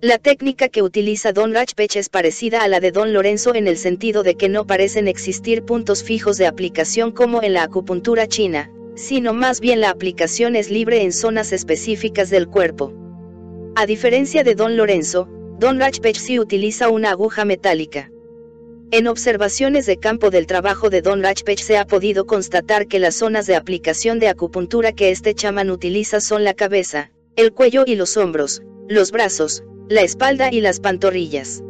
La 0.00 0.18
técnica 0.18 0.68
que 0.68 0.82
utiliza 0.82 1.32
Don 1.32 1.52
Rajpech 1.52 1.96
es 1.96 2.08
parecida 2.08 2.62
a 2.62 2.68
la 2.68 2.78
de 2.78 2.92
Don 2.92 3.12
Lorenzo 3.12 3.54
en 3.54 3.66
el 3.66 3.76
sentido 3.76 4.22
de 4.22 4.36
que 4.36 4.48
no 4.48 4.64
parecen 4.64 5.08
existir 5.08 5.64
puntos 5.64 6.04
fijos 6.04 6.38
de 6.38 6.46
aplicación 6.46 7.10
como 7.10 7.42
en 7.42 7.52
la 7.52 7.64
acupuntura 7.64 8.28
china, 8.28 8.70
sino 8.98 9.32
más 9.32 9.60
bien 9.60 9.80
la 9.80 9.90
aplicación 9.90 10.56
es 10.56 10.70
libre 10.70 11.02
en 11.02 11.12
zonas 11.12 11.52
específicas 11.52 12.30
del 12.30 12.48
cuerpo. 12.48 12.92
A 13.76 13.86
diferencia 13.86 14.42
de 14.42 14.56
Don 14.56 14.76
Lorenzo, 14.76 15.28
Don 15.58 15.78
Rajpech 15.78 16.16
sí 16.16 16.40
utiliza 16.40 16.88
una 16.88 17.10
aguja 17.10 17.44
metálica. 17.44 18.10
En 18.90 19.06
observaciones 19.06 19.86
de 19.86 19.98
campo 19.98 20.30
del 20.30 20.46
trabajo 20.46 20.90
de 20.90 21.00
Don 21.00 21.22
Rajpech 21.22 21.60
se 21.60 21.78
ha 21.78 21.86
podido 21.86 22.26
constatar 22.26 22.88
que 22.88 22.98
las 22.98 23.14
zonas 23.14 23.46
de 23.46 23.54
aplicación 23.54 24.18
de 24.18 24.28
acupuntura 24.28 24.92
que 24.92 25.10
este 25.10 25.34
chamán 25.34 25.70
utiliza 25.70 26.20
son 26.20 26.42
la 26.42 26.54
cabeza, 26.54 27.12
el 27.36 27.52
cuello 27.52 27.84
y 27.86 27.94
los 27.94 28.16
hombros, 28.16 28.62
los 28.88 29.12
brazos, 29.12 29.62
la 29.88 30.02
espalda 30.02 30.48
y 30.50 30.60
las 30.60 30.80
pantorrillas. 30.80 31.62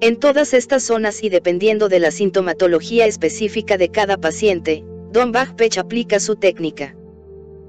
En 0.00 0.16
todas 0.16 0.54
estas 0.54 0.84
zonas 0.84 1.22
y 1.24 1.30
dependiendo 1.30 1.88
de 1.88 1.98
la 1.98 2.10
sintomatología 2.10 3.06
específica 3.06 3.76
de 3.76 3.88
cada 3.88 4.18
paciente, 4.18 4.84
Don 5.14 5.30
Bachpech 5.30 5.78
aplica 5.78 6.18
su 6.18 6.34
técnica. 6.34 6.96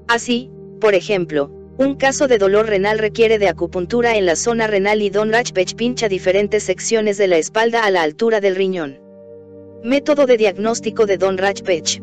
Así, 0.08 0.50
por 0.80 0.96
ejemplo, 0.96 1.48
un 1.78 1.94
caso 1.94 2.26
de 2.26 2.38
dolor 2.38 2.66
renal 2.66 2.98
requiere 2.98 3.38
de 3.38 3.46
acupuntura 3.46 4.16
en 4.16 4.26
la 4.26 4.34
zona 4.34 4.66
renal 4.66 5.00
y 5.00 5.10
Don 5.10 5.30
Rajpech 5.30 5.76
pincha 5.76 6.08
diferentes 6.08 6.64
secciones 6.64 7.18
de 7.18 7.28
la 7.28 7.38
espalda 7.38 7.84
a 7.84 7.92
la 7.92 8.02
altura 8.02 8.40
del 8.40 8.56
riñón. 8.56 8.98
Método 9.84 10.26
de 10.26 10.38
diagnóstico 10.38 11.06
de 11.06 11.18
Don 11.18 11.38
Rajpech. 11.38 12.02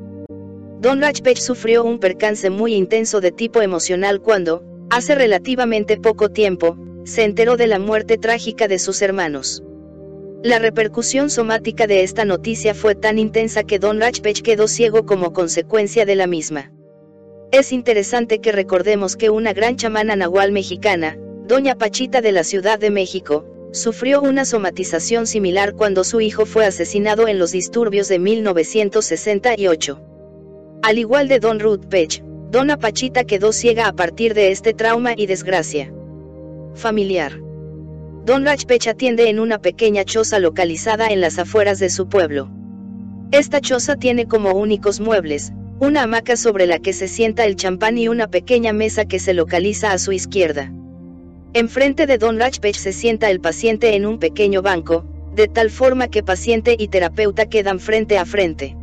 Don 0.79 1.01
Rajpech 1.01 1.39
sufrió 1.39 1.83
un 1.83 1.99
percance 1.99 2.49
muy 2.49 2.73
intenso 2.73 3.19
de 3.19 3.33
tipo 3.33 3.61
emocional 3.61 4.21
cuando, 4.21 4.63
hace 4.91 5.13
relativamente 5.13 5.97
poco 5.97 6.29
tiempo, 6.29 6.77
se 7.03 7.25
enteró 7.25 7.57
de 7.57 7.67
la 7.67 7.79
muerte 7.79 8.17
trágica 8.17 8.69
de 8.69 8.79
sus 8.79 9.01
hermanos. 9.01 9.61
La 10.43 10.59
repercusión 10.59 11.29
somática 11.29 11.87
de 11.87 12.03
esta 12.03 12.25
noticia 12.25 12.73
fue 12.73 12.95
tan 12.95 13.17
intensa 13.17 13.63
que 13.63 13.79
Don 13.79 14.01
Rajpech 14.01 14.41
quedó 14.41 14.67
ciego 14.67 15.05
como 15.05 15.31
consecuencia 15.31 16.05
de 16.05 16.17
la 16.17 16.27
misma. 16.27 16.73
Es 17.53 17.71
interesante 17.71 18.39
que 18.39 18.51
recordemos 18.51 19.15
que 19.15 19.29
una 19.29 19.53
gran 19.53 19.77
chamana 19.77 20.17
nahual 20.17 20.51
mexicana, 20.51 21.17
Doña 21.47 21.75
Pachita 21.75 22.19
de 22.19 22.33
la 22.33 22.43
Ciudad 22.43 22.77
de 22.77 22.91
México, 22.91 23.45
sufrió 23.71 24.21
una 24.21 24.43
somatización 24.43 25.27
similar 25.27 25.75
cuando 25.75 26.03
su 26.03 26.19
hijo 26.19 26.45
fue 26.45 26.65
asesinado 26.65 27.29
en 27.29 27.39
los 27.39 27.53
disturbios 27.53 28.09
de 28.09 28.19
1968. 28.19 30.01
Al 30.81 30.97
igual 30.97 31.29
de 31.29 31.39
Don 31.39 31.61
Ruth 31.61 31.85
Pech, 31.85 32.21
Dona 32.51 32.77
Pachita 32.77 33.23
quedó 33.23 33.53
ciega 33.53 33.87
a 33.87 33.93
partir 33.93 34.33
de 34.33 34.51
este 34.51 34.73
trauma 34.73 35.13
y 35.15 35.25
desgracia 35.25 35.93
familiar. 36.75 37.42
Don 38.25 38.45
Rajpech 38.45 38.87
atiende 38.87 39.27
en 39.27 39.37
una 39.37 39.59
pequeña 39.59 40.05
choza 40.05 40.39
localizada 40.39 41.07
en 41.07 41.19
las 41.19 41.39
afueras 41.39 41.79
de 41.79 41.89
su 41.89 42.07
pueblo. 42.07 42.49
Esta 43.31 43.59
choza 43.59 43.97
tiene 43.97 44.27
como 44.27 44.53
únicos 44.53 45.01
muebles, 45.01 45.51
una 45.81 46.03
hamaca 46.03 46.37
sobre 46.37 46.65
la 46.65 46.79
que 46.79 46.93
se 46.93 47.09
sienta 47.09 47.43
el 47.43 47.57
champán 47.57 47.97
y 47.97 48.07
una 48.07 48.29
pequeña 48.29 48.71
mesa 48.71 49.03
que 49.03 49.19
se 49.19 49.33
localiza 49.33 49.91
a 49.91 49.97
su 49.97 50.13
izquierda. 50.13 50.71
Enfrente 51.53 52.07
de 52.07 52.17
Don 52.17 52.39
Rajpech 52.39 52.77
se 52.77 52.93
sienta 52.93 53.29
el 53.29 53.41
paciente 53.41 53.93
en 53.93 54.05
un 54.05 54.19
pequeño 54.19 54.61
banco, 54.61 55.03
de 55.35 55.49
tal 55.49 55.69
forma 55.69 56.07
que 56.07 56.23
paciente 56.23 56.77
y 56.79 56.87
terapeuta 56.87 57.47
quedan 57.47 57.81
frente 57.81 58.17
a 58.17 58.23
frente. 58.23 58.77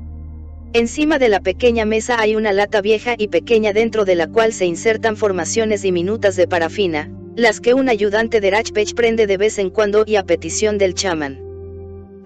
Encima 0.74 1.18
de 1.18 1.30
la 1.30 1.40
pequeña 1.40 1.86
mesa 1.86 2.20
hay 2.20 2.36
una 2.36 2.52
lata 2.52 2.82
vieja 2.82 3.14
y 3.16 3.28
pequeña 3.28 3.72
dentro 3.72 4.04
de 4.04 4.16
la 4.16 4.26
cual 4.26 4.52
se 4.52 4.66
insertan 4.66 5.16
formaciones 5.16 5.80
diminutas 5.80 6.36
de 6.36 6.46
parafina, 6.46 7.10
las 7.40 7.60
que 7.60 7.72
un 7.72 7.88
ayudante 7.88 8.40
de 8.40 8.50
Rajpech 8.50 8.94
prende 8.94 9.26
de 9.26 9.38
vez 9.38 9.58
en 9.58 9.70
cuando 9.70 10.04
y 10.06 10.16
a 10.16 10.24
petición 10.24 10.76
del 10.76 10.94
chamán. 10.94 11.40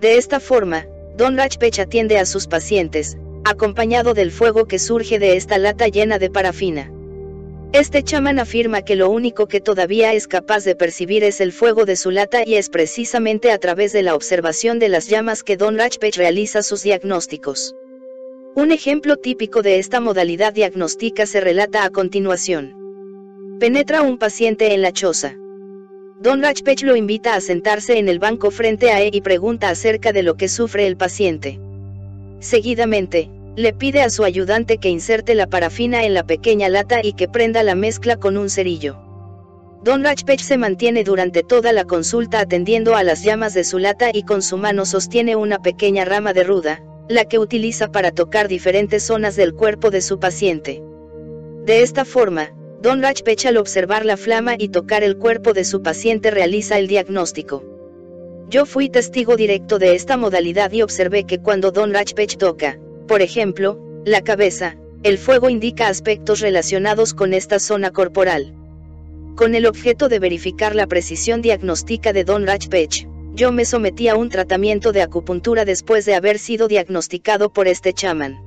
De 0.01 0.17
esta 0.17 0.41
forma, 0.41 0.87
Don 1.17 1.37
Rajpech 1.37 1.79
atiende 1.79 2.19
a 2.19 2.27
sus 2.27 2.49
pacientes, 2.49 3.17
acompañado 3.45 4.13
del 4.13 4.33
fuego 4.33 4.67
que 4.67 4.81
surge 4.81 5.21
de 5.21 5.37
esta 5.37 5.57
lata 5.59 5.87
llena 5.87 6.19
de 6.19 6.31
parafina. 6.31 6.91
Este 7.73 8.03
chamán 8.03 8.41
afirma 8.41 8.83
que 8.83 8.97
lo 8.97 9.09
único 9.09 9.47
que 9.47 9.61
todavía 9.61 10.13
es 10.15 10.27
capaz 10.27 10.65
de 10.65 10.75
percibir 10.75 11.23
es 11.23 11.41
el 11.41 11.53
fuego 11.53 11.85
de 11.85 11.95
su 11.95 12.11
lata 12.11 12.43
y 12.45 12.57
es 12.57 12.69
precisamente 12.69 13.53
a 13.53 13.59
través 13.59 13.93
de 13.93 14.03
la 14.03 14.17
observación 14.17 14.81
de 14.81 14.89
las 14.89 15.09
llamas 15.09 15.45
que 15.45 15.57
Don 15.57 15.79
Rajpech 15.79 16.17
realiza 16.17 16.65
sus 16.65 16.83
diagnósticos. 16.83 17.77
Un 18.57 18.73
ejemplo 18.73 19.17
típico 19.17 19.63
de 19.63 19.79
esta 19.79 20.01
modalidad 20.01 20.53
diagnóstica 20.53 21.27
se 21.27 21.41
relata 21.41 21.85
a 21.85 21.91
continuación. 21.91 22.84
Penetra 23.61 24.03
un 24.03 24.19
paciente 24.19 24.75
en 24.75 24.83
la 24.83 24.91
choza. 24.91 25.37
Don 26.21 26.43
Rajpech 26.43 26.83
lo 26.83 26.97
invita 26.97 27.37
a 27.37 27.41
sentarse 27.41 27.99
en 27.99 28.09
el 28.09 28.19
banco 28.19 28.51
frente 28.51 28.91
a 28.91 29.01
él 29.01 29.15
y 29.15 29.21
pregunta 29.21 29.69
acerca 29.69 30.13
de 30.13 30.25
lo 30.25 30.37
que 30.37 30.49
sufre 30.49 30.89
el 30.89 30.97
paciente. 30.97 31.61
Seguidamente, 32.41 33.31
le 33.55 33.73
pide 33.73 34.03
a 34.03 34.11
su 34.11 34.25
ayudante 34.25 34.79
que 34.79 34.89
inserte 34.89 35.37
la 35.37 35.47
parafina 35.47 36.05
en 36.05 36.15
la 36.15 36.25
pequeña 36.25 36.69
lata 36.69 36.99
y 37.01 37.13
que 37.13 37.29
prenda 37.29 37.63
la 37.63 37.77
mezcla 37.77 38.17
con 38.17 38.37
un 38.37 38.51
cerillo. 38.51 38.99
Don 39.85 40.03
Rajpech 40.03 40.41
se 40.41 40.59
mantiene 40.59 41.05
durante 41.05 41.45
toda 41.45 41.73
la 41.73 41.85
consulta 41.85 42.41
atendiendo 42.41 42.97
a 42.97 43.05
las 43.05 43.23
llamas 43.23 43.55
de 43.55 43.63
su 43.63 43.79
lata 43.79 44.11
y 44.13 44.25
con 44.25 44.43
su 44.43 44.57
mano 44.57 44.85
sostiene 44.85 45.37
una 45.37 45.61
pequeña 45.61 46.05
rama 46.05 46.33
de 46.33 46.43
ruda, 46.43 46.83
la 47.09 47.25
que 47.27 47.39
utiliza 47.39 47.93
para 47.93 48.11
tocar 48.11 48.49
diferentes 48.49 49.05
zonas 49.05 49.37
del 49.37 49.55
cuerpo 49.55 49.93
de 49.93 50.01
su 50.01 50.19
paciente. 50.19 50.83
De 51.65 51.83
esta 51.83 52.05
forma, 52.05 52.51
Don 52.85 53.01
Rajpech 53.01 53.47
al 53.47 53.57
observar 53.57 54.05
la 54.05 54.19
flama 54.19 54.57
y 54.59 54.69
tocar 54.69 55.05
el 55.05 55.17
cuerpo 55.17 55.55
de 55.55 55.65
su 55.65 55.81
paciente 55.81 56.31
realiza 56.31 56.79
el 56.79 56.87
diagnóstico. 56.87 57.65
Yo 58.51 58.67
fui 58.67 58.91
testigo 58.91 59.37
directo 59.37 59.79
de 59.79 59.95
esta 59.95 60.19
modalidad 60.19 60.71
y 60.71 60.83
observé 60.83 61.25
que 61.25 61.39
cuando 61.39 61.71
Don 61.71 61.95
Rajpech 61.95 62.37
toca, 62.37 62.79
por 63.09 63.23
ejemplo, 63.23 63.81
la 64.05 64.21
cabeza, 64.21 64.77
el 65.03 65.17
fuego 65.17 65.49
indica 65.49 65.89
aspectos 65.89 66.41
relacionados 66.41 67.15
con 67.15 67.33
esta 67.33 67.59
zona 67.59 67.91
corporal. 67.91 68.53
Con 69.35 69.55
el 69.55 69.65
objeto 69.65 70.11
de 70.11 70.19
verificar 70.19 70.75
la 70.75 70.87
precisión 70.87 71.41
diagnóstica 71.41 72.13
de 72.13 72.25
Don 72.25 72.47
Rajpech, 72.47 73.09
yo 73.33 73.51
me 73.51 73.65
sometí 73.65 74.09
a 74.09 74.15
un 74.15 74.29
tratamiento 74.29 74.93
de 74.93 75.01
acupuntura 75.01 75.65
después 75.65 76.05
de 76.05 76.17
haber 76.17 76.39
sido 76.39 76.69
diagnosticado 76.69 77.51
por 77.51 77.67
este 77.67 77.95
chamán. 77.95 78.43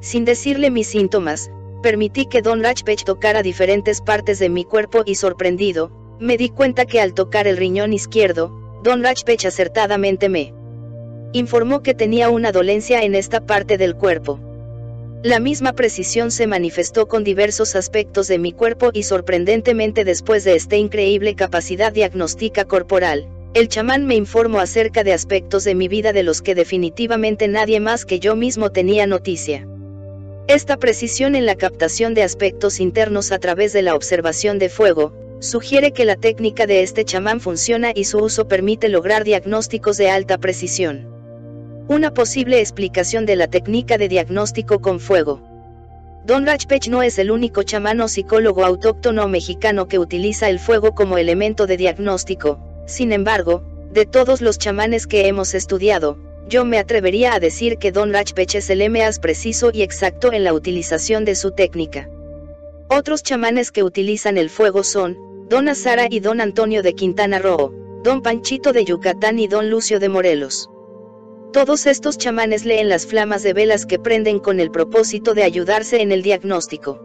Sin 0.00 0.24
decirle 0.24 0.72
mis 0.72 0.88
síntomas, 0.88 1.48
permití 1.82 2.26
que 2.26 2.40
Don 2.40 2.62
Rajpech 2.62 3.04
tocara 3.04 3.42
diferentes 3.42 4.00
partes 4.00 4.38
de 4.38 4.48
mi 4.48 4.64
cuerpo 4.64 5.02
y 5.04 5.16
sorprendido, 5.16 5.90
me 6.20 6.36
di 6.36 6.48
cuenta 6.48 6.86
que 6.86 7.00
al 7.00 7.12
tocar 7.12 7.46
el 7.46 7.56
riñón 7.56 7.92
izquierdo, 7.92 8.80
Don 8.82 9.02
Rajpech 9.02 9.44
acertadamente 9.44 10.28
me 10.28 10.54
informó 11.32 11.82
que 11.82 11.94
tenía 11.94 12.30
una 12.30 12.52
dolencia 12.52 13.02
en 13.02 13.14
esta 13.14 13.44
parte 13.44 13.76
del 13.76 13.96
cuerpo. 13.96 14.38
La 15.22 15.38
misma 15.38 15.72
precisión 15.72 16.30
se 16.30 16.46
manifestó 16.46 17.06
con 17.06 17.22
diversos 17.22 17.76
aspectos 17.76 18.26
de 18.28 18.38
mi 18.38 18.52
cuerpo 18.52 18.90
y 18.92 19.04
sorprendentemente 19.04 20.04
después 20.04 20.44
de 20.44 20.56
esta 20.56 20.76
increíble 20.76 21.34
capacidad 21.36 21.92
diagnóstica 21.92 22.64
corporal, 22.64 23.28
el 23.54 23.68
chamán 23.68 24.06
me 24.06 24.16
informó 24.16 24.60
acerca 24.60 25.04
de 25.04 25.12
aspectos 25.12 25.62
de 25.62 25.74
mi 25.74 25.86
vida 25.86 26.12
de 26.12 26.22
los 26.22 26.42
que 26.42 26.54
definitivamente 26.54 27.48
nadie 27.48 27.80
más 27.80 28.04
que 28.04 28.18
yo 28.18 28.34
mismo 28.34 28.70
tenía 28.72 29.06
noticia. 29.06 29.68
Esta 30.48 30.76
precisión 30.76 31.36
en 31.36 31.46
la 31.46 31.54
captación 31.54 32.14
de 32.14 32.24
aspectos 32.24 32.80
internos 32.80 33.30
a 33.30 33.38
través 33.38 33.72
de 33.72 33.82
la 33.82 33.94
observación 33.94 34.58
de 34.58 34.68
fuego, 34.68 35.12
sugiere 35.38 35.92
que 35.92 36.04
la 36.04 36.16
técnica 36.16 36.66
de 36.66 36.82
este 36.82 37.04
chamán 37.04 37.40
funciona 37.40 37.92
y 37.94 38.04
su 38.04 38.18
uso 38.18 38.48
permite 38.48 38.88
lograr 38.88 39.22
diagnósticos 39.22 39.96
de 39.98 40.10
alta 40.10 40.38
precisión. 40.38 41.08
Una 41.88 42.12
posible 42.12 42.60
explicación 42.60 43.24
de 43.24 43.36
la 43.36 43.46
técnica 43.46 43.98
de 43.98 44.08
diagnóstico 44.08 44.80
con 44.80 44.98
fuego. 44.98 45.40
Don 46.24 46.44
Rajpech 46.44 46.88
no 46.88 47.02
es 47.02 47.18
el 47.18 47.30
único 47.30 47.62
chamán 47.62 48.00
o 48.00 48.08
psicólogo 48.08 48.64
autóctono 48.64 49.28
mexicano 49.28 49.86
que 49.86 50.00
utiliza 50.00 50.48
el 50.48 50.58
fuego 50.58 50.94
como 50.94 51.18
elemento 51.18 51.66
de 51.66 51.76
diagnóstico, 51.76 52.58
sin 52.86 53.12
embargo, 53.12 53.62
de 53.92 54.06
todos 54.06 54.40
los 54.40 54.58
chamanes 54.58 55.06
que 55.06 55.28
hemos 55.28 55.54
estudiado, 55.54 56.18
yo 56.52 56.66
me 56.66 56.78
atrevería 56.78 57.32
a 57.32 57.40
decir 57.40 57.78
que 57.78 57.92
Don 57.92 58.12
Rajpech 58.12 58.56
es 58.56 58.68
el 58.68 58.90
más 58.90 59.18
preciso 59.18 59.70
y 59.72 59.80
exacto 59.80 60.34
en 60.34 60.44
la 60.44 60.52
utilización 60.52 61.24
de 61.24 61.34
su 61.34 61.52
técnica. 61.52 62.10
Otros 62.90 63.22
chamanes 63.22 63.72
que 63.72 63.82
utilizan 63.82 64.36
el 64.36 64.50
fuego 64.50 64.84
son, 64.84 65.16
Don 65.48 65.66
Azara 65.70 66.08
y 66.10 66.20
Don 66.20 66.42
Antonio 66.42 66.82
de 66.82 66.92
Quintana 66.92 67.38
Roo, 67.38 67.72
Don 68.04 68.20
Panchito 68.20 68.74
de 68.74 68.84
Yucatán 68.84 69.38
y 69.38 69.48
Don 69.48 69.70
Lucio 69.70 69.98
de 69.98 70.10
Morelos. 70.10 70.68
Todos 71.54 71.86
estos 71.86 72.18
chamanes 72.18 72.66
leen 72.66 72.90
las 72.90 73.06
flamas 73.06 73.42
de 73.42 73.54
velas 73.54 73.86
que 73.86 73.98
prenden 73.98 74.38
con 74.38 74.60
el 74.60 74.70
propósito 74.70 75.32
de 75.32 75.44
ayudarse 75.44 76.02
en 76.02 76.12
el 76.12 76.22
diagnóstico. 76.22 77.00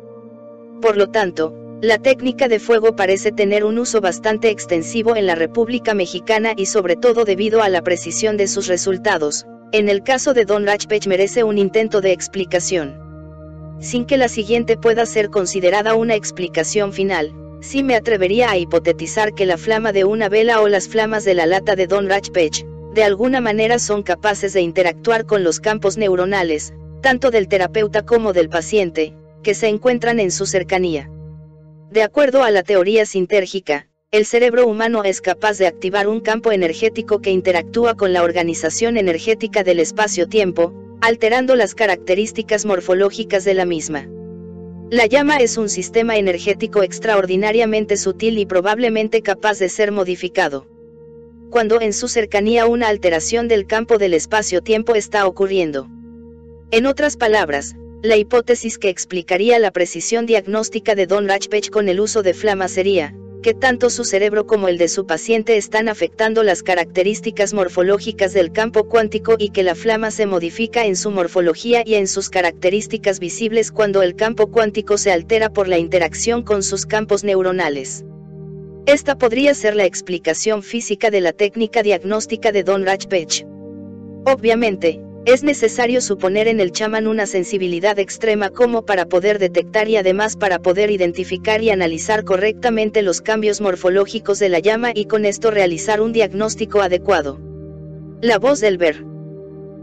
Por 0.82 0.98
lo 0.98 1.10
tanto, 1.10 1.54
la 1.82 2.00
técnica 2.00 2.48
de 2.48 2.60
fuego 2.60 2.96
parece 2.96 3.32
tener 3.32 3.64
un 3.64 3.78
uso 3.78 4.02
bastante 4.02 4.50
extensivo 4.50 5.16
en 5.16 5.28
la 5.28 5.36
República 5.36 5.94
Mexicana 5.94 6.54
y 6.58 6.66
sobre 6.66 6.96
todo 6.96 7.24
debido 7.24 7.62
a 7.62 7.70
la 7.70 7.84
precisión 7.84 8.36
de 8.36 8.48
sus 8.48 8.66
resultados. 8.66 9.46
En 9.72 9.88
el 9.88 10.02
caso 10.02 10.34
de 10.34 10.46
Don 10.46 10.66
Rajpech 10.66 11.06
merece 11.06 11.44
un 11.44 11.60
intento 11.60 12.02
de 12.02 12.14
explicación. 12.14 12.98
Sin 13.80 14.06
que 14.06 14.18
la 14.18 14.28
siguiente 14.28 14.76
pueda 14.76 15.06
ser 15.06 15.30
considerada 15.30 15.94
una 15.94 16.16
explicación 16.16 16.94
final, 16.94 17.32
sí 17.62 17.84
me 17.84 17.96
atrevería 17.96 18.50
a 18.50 18.58
hipotetizar 18.58 19.36
que 19.36 19.46
la 19.46 19.58
flama 19.58 19.92
de 19.92 20.04
una 20.04 20.30
vela 20.30 20.62
o 20.62 20.68
las 20.68 20.88
flamas 20.88 21.26
de 21.26 21.36
la 21.36 21.46
lata 21.46 21.76
de 21.76 21.86
Don 21.86 22.10
Rajpech, 22.10 22.66
de 22.96 23.04
alguna 23.04 23.40
manera 23.40 23.78
son 23.78 24.02
capaces 24.02 24.54
de 24.54 24.62
interactuar 24.62 25.28
con 25.28 25.44
los 25.44 25.60
campos 25.60 25.96
neuronales, 25.96 26.74
tanto 27.04 27.30
del 27.30 27.48
terapeuta 27.48 28.04
como 28.04 28.34
del 28.34 28.50
paciente, 28.50 29.14
que 29.44 29.54
se 29.54 29.68
encuentran 29.68 30.20
en 30.20 30.32
su 30.32 30.48
cercanía. 30.48 31.12
De 31.92 32.04
acuerdo 32.04 32.44
a 32.44 32.52
la 32.52 32.64
teoría 32.64 33.06
sintérgica, 33.06 33.88
el 34.12 34.26
cerebro 34.26 34.68
humano 34.68 35.06
es 35.06 35.22
capaz 35.22 35.58
de 35.58 35.68
activar 35.68 36.10
un 36.10 36.20
campo 36.20 36.52
energético 36.52 37.22
que 37.22 37.32
interactúa 37.32 37.96
con 37.96 38.12
la 38.12 38.24
organización 38.24 38.98
energética 38.98 39.64
del 39.64 39.80
espacio-tiempo, 39.80 40.74
alterando 41.00 41.56
las 41.56 41.76
características 41.76 42.66
morfológicas 42.66 43.46
de 43.46 43.54
la 43.54 43.66
misma. 43.66 44.06
La 44.90 45.06
llama 45.06 45.38
es 45.38 45.58
un 45.58 45.70
sistema 45.70 46.18
energético 46.18 46.84
extraordinariamente 46.84 47.96
sutil 47.96 48.38
y 48.38 48.46
probablemente 48.46 49.22
capaz 49.22 49.58
de 49.58 49.70
ser 49.70 49.94
modificado. 49.94 50.68
Cuando 51.50 51.80
en 51.80 51.94
su 51.94 52.10
cercanía 52.10 52.66
una 52.66 52.90
alteración 52.90 53.48
del 53.48 53.66
campo 53.66 53.98
del 53.98 54.14
espacio-tiempo 54.14 54.96
está 54.96 55.26
ocurriendo. 55.26 55.88
En 56.72 56.86
otras 56.86 57.16
palabras, 57.16 57.78
la 58.08 58.16
hipótesis 58.18 58.78
que 58.78 58.90
explicaría 58.90 59.60
la 59.60 59.72
precisión 59.72 60.26
diagnóstica 60.26 60.96
de 60.96 61.08
Don 61.08 61.28
Rajpech 61.28 61.70
con 61.70 61.90
el 61.90 62.00
uso 62.00 62.24
de 62.24 62.34
flama 62.34 62.70
sería, 62.70 63.14
que 63.44 63.54
tanto 63.54 63.90
su 63.90 64.06
cerebro 64.06 64.48
como 64.48 64.70
el 64.70 64.78
de 64.78 64.88
su 64.88 65.06
paciente 65.06 65.58
están 65.58 65.90
afectando 65.90 66.42
las 66.44 66.64
características 66.64 67.54
morfológicas 67.54 68.34
del 68.34 68.52
campo 68.52 68.88
cuántico 68.88 69.36
y 69.38 69.50
que 69.50 69.64
la 69.64 69.76
flama 69.76 70.10
se 70.12 70.26
modifica 70.26 70.86
en 70.86 70.96
su 70.96 71.12
morfología 71.12 71.84
y 71.86 71.96
en 71.96 72.08
sus 72.08 72.30
características 72.30 73.20
visibles 73.20 73.72
cuando 73.72 74.02
el 74.02 74.16
campo 74.16 74.48
cuántico 74.48 74.98
se 74.98 75.12
altera 75.12 75.50
por 75.50 75.68
la 75.68 75.78
interacción 75.78 76.44
con 76.44 76.64
sus 76.64 76.86
campos 76.86 77.24
neuronales. 77.24 78.06
Esta 78.86 79.18
podría 79.18 79.54
ser 79.54 79.76
la 79.76 79.86
explicación 79.86 80.64
física 80.64 81.12
de 81.12 81.20
la 81.20 81.34
técnica 81.34 81.84
diagnóstica 81.84 82.54
de 82.54 82.64
Don 82.64 82.86
Rajpech. 82.86 83.46
Obviamente, 84.26 85.02
es 85.28 85.44
necesario 85.44 86.00
suponer 86.00 86.48
en 86.48 86.62
el 86.62 86.72
chamán 86.72 87.06
una 87.06 87.26
sensibilidad 87.26 88.00
extrema 88.00 88.50
como 88.50 88.86
para 88.86 89.08
poder 89.08 89.40
detectar 89.40 89.90
y 89.90 89.98
además 89.98 90.38
para 90.38 90.60
poder 90.60 90.90
identificar 90.90 91.62
y 91.62 91.70
analizar 91.70 92.24
correctamente 92.24 93.02
los 93.02 93.20
cambios 93.20 93.60
morfológicos 93.60 94.40
de 94.40 94.48
la 94.48 94.60
llama 94.60 94.92
y 94.96 95.04
con 95.04 95.26
esto 95.26 95.52
realizar 95.52 96.00
un 96.00 96.14
diagnóstico 96.14 96.80
adecuado. 96.80 97.42
La 98.22 98.40
voz 98.40 98.62
del 98.62 98.78
ver. 98.78 99.04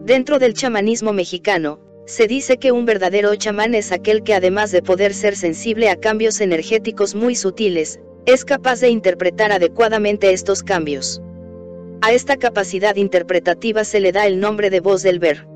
Dentro 0.06 0.38
del 0.38 0.54
chamanismo 0.54 1.12
mexicano, 1.12 1.78
se 2.06 2.26
dice 2.26 2.56
que 2.56 2.72
un 2.72 2.86
verdadero 2.86 3.34
chamán 3.34 3.74
es 3.74 3.92
aquel 3.92 4.22
que 4.22 4.32
además 4.32 4.72
de 4.72 4.80
poder 4.80 5.12
ser 5.12 5.36
sensible 5.36 5.90
a 5.90 5.96
cambios 5.96 6.40
energéticos 6.40 7.14
muy 7.14 7.34
sutiles, 7.34 8.00
es 8.24 8.46
capaz 8.46 8.80
de 8.80 8.88
interpretar 8.88 9.52
adecuadamente 9.52 10.32
estos 10.32 10.62
cambios. 10.62 11.20
A 12.06 12.12
esta 12.12 12.36
capacidad 12.36 12.96
interpretativa 12.96 13.82
se 13.82 13.98
le 13.98 14.12
da 14.12 14.26
el 14.26 14.38
nombre 14.38 14.68
de 14.68 14.80
voz 14.80 15.02
del 15.02 15.18
ver. 15.18 15.46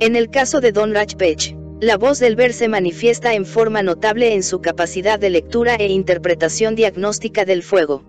En 0.00 0.16
el 0.16 0.30
caso 0.30 0.62
de 0.62 0.72
Don 0.72 0.94
Rajpech, 0.94 1.54
la 1.82 1.98
voz 1.98 2.18
del 2.18 2.34
ver 2.34 2.54
se 2.54 2.66
manifiesta 2.66 3.34
en 3.34 3.44
forma 3.44 3.82
notable 3.82 4.32
en 4.32 4.42
su 4.42 4.62
capacidad 4.62 5.18
de 5.18 5.28
lectura 5.28 5.74
e 5.74 5.88
interpretación 5.88 6.76
diagnóstica 6.76 7.44
del 7.44 7.62
fuego. 7.62 8.02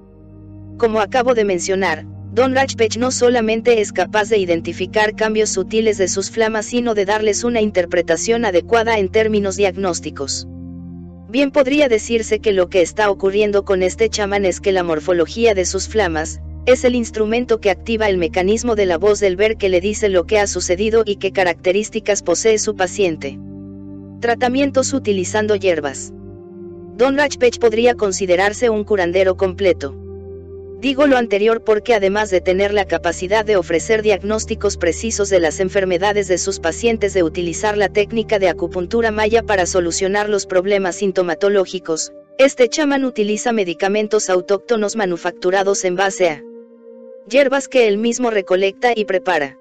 Como 0.78 1.02
acabo 1.02 1.34
de 1.34 1.44
mencionar, 1.44 2.06
Don 2.32 2.56
Rajpech 2.56 2.96
no 2.96 3.12
solamente 3.12 3.82
es 3.82 3.92
capaz 3.92 4.30
de 4.30 4.38
identificar 4.38 5.14
cambios 5.14 5.50
sutiles 5.50 5.98
de 5.98 6.08
sus 6.08 6.32
flamas, 6.32 6.68
sino 6.68 6.94
de 6.94 7.04
darles 7.04 7.44
una 7.44 7.60
interpretación 7.60 8.46
adecuada 8.46 8.98
en 8.98 9.10
términos 9.10 9.58
diagnósticos. 9.58 10.48
Bien 11.28 11.52
podría 11.52 11.90
decirse 11.90 12.40
que 12.40 12.54
lo 12.54 12.70
que 12.70 12.82
está 12.82 13.12
ocurriendo 13.12 13.66
con 13.66 13.84
este 13.84 14.08
chamán 14.08 14.46
es 14.46 14.62
que 14.62 14.72
la 14.72 14.84
morfología 14.84 15.54
de 15.54 15.66
sus 15.66 15.90
flamas, 15.90 16.40
es 16.68 16.84
el 16.84 16.96
instrumento 16.96 17.62
que 17.62 17.70
activa 17.70 18.10
el 18.10 18.18
mecanismo 18.18 18.76
de 18.76 18.86
la 18.86 18.98
voz 18.98 19.22
del 19.22 19.38
ver 19.38 19.56
que 19.56 19.70
le 19.70 19.80
dice 19.80 20.10
lo 20.10 20.26
que 20.26 20.38
ha 20.38 20.48
sucedido 20.48 21.04
y 21.06 21.16
qué 21.16 21.32
características 21.32 22.24
posee 22.24 22.60
su 22.60 22.76
paciente. 22.76 23.40
Tratamientos 24.20 24.92
utilizando 24.92 25.56
hierbas. 25.56 26.12
Don 26.98 27.16
Rajpech 27.18 27.60
podría 27.60 27.96
considerarse 27.96 28.70
un 28.70 28.84
curandero 28.84 29.38
completo. 29.38 29.96
Digo 30.82 31.08
lo 31.08 31.16
anterior 31.16 31.64
porque 31.64 31.94
además 31.94 32.32
de 32.32 32.42
tener 32.42 32.74
la 32.74 32.84
capacidad 32.84 33.46
de 33.46 33.56
ofrecer 33.56 34.02
diagnósticos 34.02 34.76
precisos 34.76 35.30
de 35.30 35.40
las 35.40 35.62
enfermedades 35.62 36.28
de 36.28 36.38
sus 36.38 36.60
pacientes 36.60 37.14
de 37.14 37.24
utilizar 37.24 37.78
la 37.78 37.88
técnica 37.88 38.40
de 38.40 38.50
acupuntura 38.50 39.10
maya 39.12 39.42
para 39.42 39.68
solucionar 39.68 40.28
los 40.28 40.46
problemas 40.46 40.98
sintomatológicos, 40.98 42.12
este 42.38 42.68
chamán 42.68 43.06
utiliza 43.06 43.54
medicamentos 43.54 44.30
autóctonos 44.30 44.98
manufacturados 44.98 45.86
en 45.86 45.96
base 45.96 46.30
a 46.30 46.44
hierbas 47.30 47.68
que 47.68 47.88
él 47.88 47.98
mismo 47.98 48.30
recolecta 48.30 48.94
y 48.96 49.06
prepara. 49.06 49.58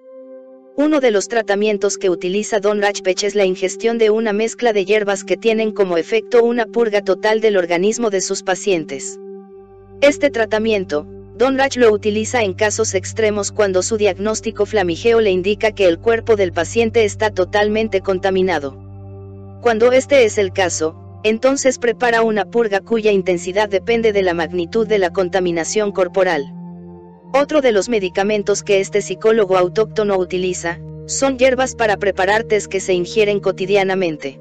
Uno 0.77 1.01
de 1.01 1.11
los 1.11 1.27
tratamientos 1.27 1.99
que 1.99 2.11
utiliza 2.11 2.61
Don 2.61 2.81
Rajpech 2.81 3.25
es 3.25 3.35
la 3.35 3.45
ingestión 3.45 3.99
de 3.99 4.11
una 4.11 4.33
mezcla 4.33 4.73
de 4.73 4.85
hierbas 4.85 5.25
que 5.25 5.37
tienen 5.37 5.73
como 5.73 5.97
efecto 5.97 6.45
una 6.45 6.67
purga 6.67 7.03
total 7.03 7.41
del 7.41 7.57
organismo 7.57 8.11
de 8.11 8.21
sus 8.21 8.43
pacientes. 8.43 9.19
Este 10.01 10.31
tratamiento, 10.31 11.07
Don 11.37 11.59
Raj 11.59 11.77
lo 11.77 11.93
utiliza 11.93 12.43
en 12.43 12.55
casos 12.55 12.95
extremos 12.95 13.51
cuando 13.51 13.83
su 13.83 13.97
diagnóstico 13.97 14.65
flamigeo 14.65 15.21
le 15.21 15.31
indica 15.31 15.73
que 15.73 15.87
el 15.87 15.99
cuerpo 15.99 16.37
del 16.37 16.53
paciente 16.53 17.05
está 17.05 17.31
totalmente 17.31 18.01
contaminado. 18.01 18.79
Cuando 19.61 19.91
este 19.93 20.25
es 20.25 20.39
el 20.39 20.53
caso, 20.53 20.95
entonces 21.25 21.79
prepara 21.79 22.23
una 22.23 22.45
purga 22.45 22.81
cuya 22.81 23.11
intensidad 23.11 23.69
depende 23.69 24.13
de 24.13 24.23
la 24.23 24.35
magnitud 24.35 24.87
de 24.87 24.99
la 24.99 25.11
contaminación 25.11 25.91
corporal. 25.91 26.53
Otro 27.39 27.61
de 27.61 27.71
los 27.71 27.91
medicamentos 27.91 28.63
que 28.63 28.81
este 28.81 29.03
psicólogo 29.03 29.59
autóctono 29.59 30.17
utiliza, 30.17 30.81
son 31.05 31.37
hierbas 31.37 31.75
para 31.75 31.99
preparar 31.99 32.45
tés 32.45 32.67
que 32.67 32.81
se 32.81 32.95
ingieren 32.95 33.41
cotidianamente. 33.41 34.41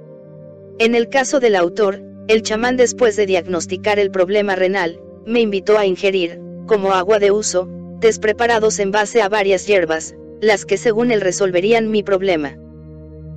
En 0.80 0.96
el 0.96 1.10
caso 1.10 1.41
del 1.41 1.58
autor, 1.58 2.02
el 2.30 2.41
chamán 2.41 2.78
después 2.78 3.18
de 3.18 3.26
diagnosticar 3.26 4.00
el 4.00 4.12
problema 4.12 4.56
renal, 4.56 5.02
me 5.26 5.41
invitó 5.41 5.78
a 5.78 5.86
ingerir, 5.86 6.39
como 6.68 6.93
agua 6.93 7.20
de 7.20 7.32
uso, 7.32 7.68
tés 8.00 8.18
preparados 8.18 8.80
en 8.80 8.91
base 8.91 9.22
a 9.22 9.28
varias 9.28 9.68
hierbas, 9.68 10.16
las 10.39 10.64
que 10.64 10.78
según 10.78 11.12
él 11.12 11.20
resolverían 11.20 11.91
mi 11.91 12.02
problema. 12.02 12.58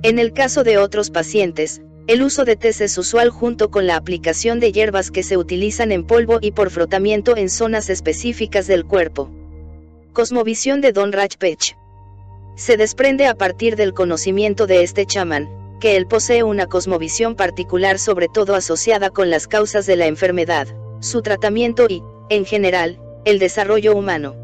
En 0.03 0.19
el 0.19 0.31
caso 0.31 0.63
de 0.63 0.77
otros 0.77 1.11
pacientes, 1.11 1.81
el 2.07 2.23
uso 2.23 2.45
de 2.45 2.55
tés 2.55 2.79
es 2.79 2.97
usual 2.97 3.29
junto 3.29 3.71
con 3.71 3.87
la 3.87 3.97
aplicación 3.97 4.61
de 4.61 4.71
hierbas 4.71 5.11
que 5.11 5.21
se 5.21 5.35
utilizan 5.35 5.91
en 5.91 6.07
polvo 6.07 6.39
y 6.39 6.51
por 6.51 6.69
frotamiento 6.69 7.35
en 7.35 7.49
zonas 7.49 7.89
específicas 7.89 8.65
del 8.65 8.85
cuerpo. 8.85 9.29
Cosmovisión 10.13 10.81
de 10.81 10.91
Don 10.91 11.11
Rajpech. 11.11 11.77
Se 12.55 12.77
desprende 12.77 13.27
a 13.27 13.35
partir 13.35 13.75
del 13.75 13.93
conocimiento 13.93 14.65
de 14.65 14.81
este 14.81 15.05
chamán, 15.05 15.47
que 15.79 15.95
él 15.97 16.07
posee 16.07 16.41
una 16.41 16.65
cosmovisión 16.65 17.35
particular 17.35 17.99
sobre 17.99 18.27
todo 18.27 18.55
asociada 18.55 19.11
con 19.11 19.29
las 19.29 19.47
causas 19.47 19.85
de 19.85 19.95
la 19.95 20.07
enfermedad, 20.07 20.67
su 20.99 21.21
tratamiento 21.21 21.85
y, 21.87 22.01
en 22.29 22.45
general, 22.45 22.99
el 23.23 23.37
desarrollo 23.37 23.95
humano. 23.95 24.35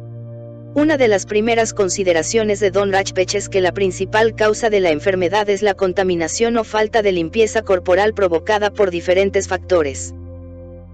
Una 0.76 0.98
de 0.98 1.08
las 1.08 1.26
primeras 1.26 1.74
consideraciones 1.74 2.60
de 2.60 2.70
Don 2.70 2.94
Rajpech 2.94 3.34
es 3.34 3.50
que 3.50 3.60
la 3.60 3.74
principal 3.74 4.36
causa 4.36 4.70
de 4.70 4.82
la 4.82 4.92
enfermedad 4.92 5.50
es 5.50 5.64
la 5.64 5.74
contaminación 5.74 6.58
o 6.58 6.64
falta 6.64 7.02
de 7.02 7.12
limpieza 7.12 7.64
corporal 7.64 8.14
provocada 8.14 8.72
por 8.72 8.92
diferentes 8.92 9.48
factores. 9.48 10.14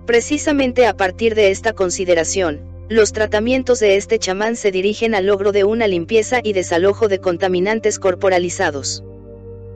Precisamente 0.05 0.87
a 0.87 0.95
partir 0.95 1.35
de 1.35 1.51
esta 1.51 1.73
consideración, 1.73 2.70
los 2.91 3.13
tratamientos 3.13 3.79
de 3.79 3.95
este 3.95 4.19
chamán 4.19 4.57
se 4.57 4.69
dirigen 4.69 5.15
al 5.15 5.27
logro 5.27 5.53
de 5.53 5.63
una 5.63 5.87
limpieza 5.87 6.41
y 6.43 6.51
desalojo 6.51 7.07
de 7.07 7.19
contaminantes 7.19 7.99
corporalizados. 7.99 9.01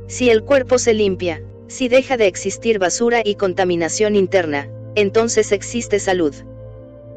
Si 0.07 0.29
el 0.29 0.43
cuerpo 0.43 0.77
se 0.79 0.93
limpia, 0.93 1.41
si 1.67 1.87
deja 1.87 2.17
de 2.17 2.27
existir 2.27 2.77
basura 2.77 3.21
y 3.23 3.35
contaminación 3.35 4.17
interna, 4.17 4.67
entonces 4.95 5.53
existe 5.53 5.99
salud. 5.99 6.35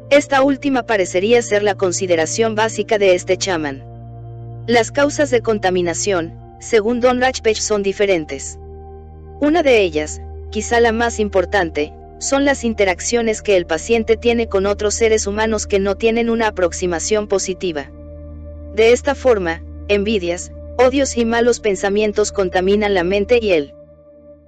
Esta 0.09 0.41
última 0.41 0.83
parecería 0.83 1.41
ser 1.41 1.63
la 1.63 1.75
consideración 1.75 2.55
básica 2.55 2.97
de 2.97 3.13
este 3.13 3.35
chamán. 3.35 3.83
Las 4.67 4.91
causas 4.91 5.31
de 5.31 5.41
contaminación, 5.41 6.33
según 6.61 7.01
Don 7.01 7.19
Rajpech, 7.19 7.59
son 7.59 7.83
diferentes. 7.83 8.57
Una 9.41 9.63
de 9.63 9.81
ellas, 9.81 10.21
quizá 10.49 10.79
la 10.79 10.93
más 10.93 11.19
importante, 11.19 11.91
son 12.19 12.45
las 12.45 12.63
interacciones 12.63 13.41
que 13.41 13.57
el 13.57 13.65
paciente 13.65 14.17
tiene 14.17 14.47
con 14.47 14.65
otros 14.65 14.93
seres 14.93 15.25
humanos 15.25 15.65
que 15.65 15.79
no 15.79 15.95
tienen 15.95 16.29
una 16.29 16.47
aproximación 16.47 17.27
positiva. 17.27 17.89
De 18.75 18.91
esta 18.91 19.15
forma, 19.15 19.63
envidias, 19.87 20.51
odios 20.77 21.17
y 21.17 21.25
malos 21.25 21.59
pensamientos 21.59 22.31
contaminan 22.31 22.93
la 22.93 23.03
mente 23.03 23.39
y 23.41 23.51
el 23.51 23.73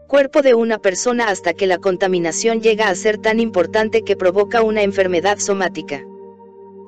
cuerpo 0.08 0.42
de 0.42 0.54
una 0.54 0.78
persona 0.78 1.30
hasta 1.30 1.54
que 1.54 1.68
la 1.68 1.78
contaminación 1.78 2.62
llega 2.62 2.90
a 2.90 2.96
ser 2.96 3.18
tan 3.18 3.40
importante 3.40 4.04
que 4.04 4.18
provoca 4.18 4.62
una 4.62 4.84
enfermedad 4.84 5.40
somática. 5.40 6.06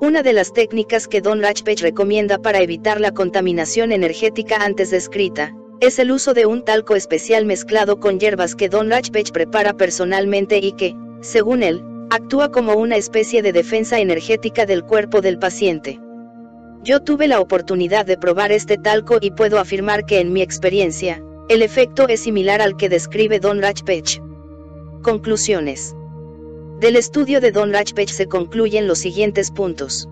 Una 0.00 0.22
de 0.22 0.34
las 0.34 0.52
técnicas 0.52 1.08
que 1.08 1.22
Don 1.22 1.40
Rajpech 1.40 1.80
recomienda 1.80 2.38
para 2.38 2.60
evitar 2.60 3.00
la 3.00 3.12
contaminación 3.12 3.92
energética 3.92 4.56
antes 4.56 4.90
descrita, 4.90 5.54
es 5.80 5.98
el 5.98 6.12
uso 6.12 6.34
de 6.34 6.46
un 6.46 6.64
talco 6.64 6.94
especial 6.94 7.46
mezclado 7.46 8.00
con 8.00 8.18
hierbas 8.18 8.54
que 8.54 8.68
Don 8.68 8.90
Rajpech 8.90 9.32
prepara 9.32 9.74
personalmente 9.74 10.58
y 10.58 10.72
que, 10.72 10.94
según 11.20 11.62
él, 11.62 11.82
actúa 12.10 12.50
como 12.50 12.74
una 12.74 12.96
especie 12.96 13.42
de 13.42 13.52
defensa 13.52 13.98
energética 13.98 14.66
del 14.66 14.84
cuerpo 14.84 15.20
del 15.20 15.38
paciente. 15.38 16.00
Yo 16.82 17.00
tuve 17.00 17.28
la 17.28 17.40
oportunidad 17.40 18.06
de 18.06 18.18
probar 18.18 18.52
este 18.52 18.76
talco 18.76 19.18
y 19.20 19.30
puedo 19.30 19.58
afirmar 19.58 20.04
que 20.04 20.20
en 20.20 20.32
mi 20.32 20.42
experiencia, 20.42 21.22
el 21.48 21.62
efecto 21.62 22.08
es 22.08 22.20
similar 22.20 22.60
al 22.60 22.76
que 22.76 22.88
describe 22.88 23.40
Don 23.40 23.60
Rajpech. 23.60 24.22
Conclusiones. 25.02 25.94
Del 26.80 26.96
estudio 26.96 27.40
de 27.40 27.52
Don 27.52 27.72
Rajpech 27.72 28.10
se 28.10 28.26
concluyen 28.26 28.86
los 28.86 28.98
siguientes 28.98 29.50
puntos. 29.50 30.08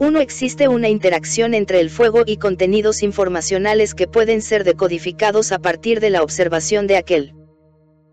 1. 0.00 0.20
Existe 0.20 0.66
una 0.66 0.88
interacción 0.88 1.54
entre 1.54 1.78
el 1.78 1.88
fuego 1.88 2.24
y 2.26 2.38
contenidos 2.38 3.04
informacionales 3.04 3.94
que 3.94 4.08
pueden 4.08 4.42
ser 4.42 4.64
decodificados 4.64 5.52
a 5.52 5.60
partir 5.60 6.00
de 6.00 6.10
la 6.10 6.22
observación 6.22 6.88
de 6.88 6.96
aquel. 6.96 7.32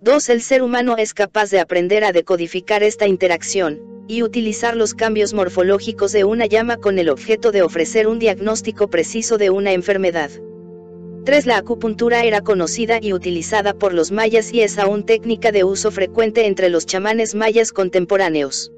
2. 0.02 0.30
El 0.30 0.42
ser 0.44 0.62
humano 0.62 0.96
es 0.98 1.16
capaz 1.16 1.50
de 1.50 1.60
aprender 1.60 2.04
a 2.04 2.12
decodificar 2.12 2.84
esta 2.84 3.08
interacción, 3.08 3.82
y 4.08 4.22
utilizar 4.22 4.76
los 4.76 4.94
cambios 4.94 5.34
morfológicos 5.34 6.12
de 6.12 6.24
una 6.24 6.46
llama 6.46 6.78
con 6.78 7.00
el 7.00 7.10
objeto 7.10 7.52
de 7.52 7.64
ofrecer 7.64 8.08
un 8.08 8.20
diagnóstico 8.20 8.88
preciso 8.88 9.40
de 9.40 9.50
una 9.50 9.74
enfermedad. 9.74 10.30
3. 11.26 11.48
La 11.48 11.58
acupuntura 11.58 12.24
era 12.24 12.42
conocida 12.42 13.00
y 13.02 13.14
utilizada 13.14 13.74
por 13.74 13.94
los 13.94 14.12
mayas 14.12 14.54
y 14.54 14.62
es 14.62 14.78
aún 14.78 15.04
técnica 15.04 15.52
de 15.52 15.64
uso 15.64 15.90
frecuente 15.90 16.46
entre 16.46 16.70
los 16.70 16.86
chamanes 16.86 17.34
mayas 17.34 17.72
contemporáneos. 17.72 18.72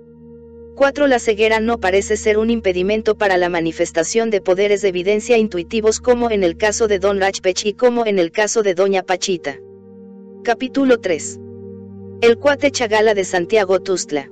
4. 0.76 1.06
La 1.06 1.20
ceguera 1.20 1.60
no 1.60 1.80
parece 1.80 2.18
ser 2.18 2.40
un 2.40 2.50
impedimento 2.50 3.16
para 3.16 3.38
la 3.38 3.48
manifestación 3.48 4.32
de 4.32 4.42
poderes 4.42 4.82
de 4.82 4.88
evidencia 4.88 5.38
intuitivos 5.38 6.00
como 6.00 6.32
en 6.32 6.44
el 6.44 6.58
caso 6.58 6.88
de 6.88 6.98
Don 6.98 7.20
Rajpech 7.20 7.66
y 7.66 7.74
como 7.74 8.08
en 8.08 8.18
el 8.18 8.32
caso 8.32 8.64
de 8.64 8.74
Doña 8.74 9.04
Pachita. 9.04 9.60
Capítulo 10.44 11.00
3. 11.00 11.40
El 12.22 12.38
cuate 12.40 12.72
Chagala 12.72 13.14
de 13.14 13.24
Santiago 13.24 13.82
Tustla. 13.82 14.32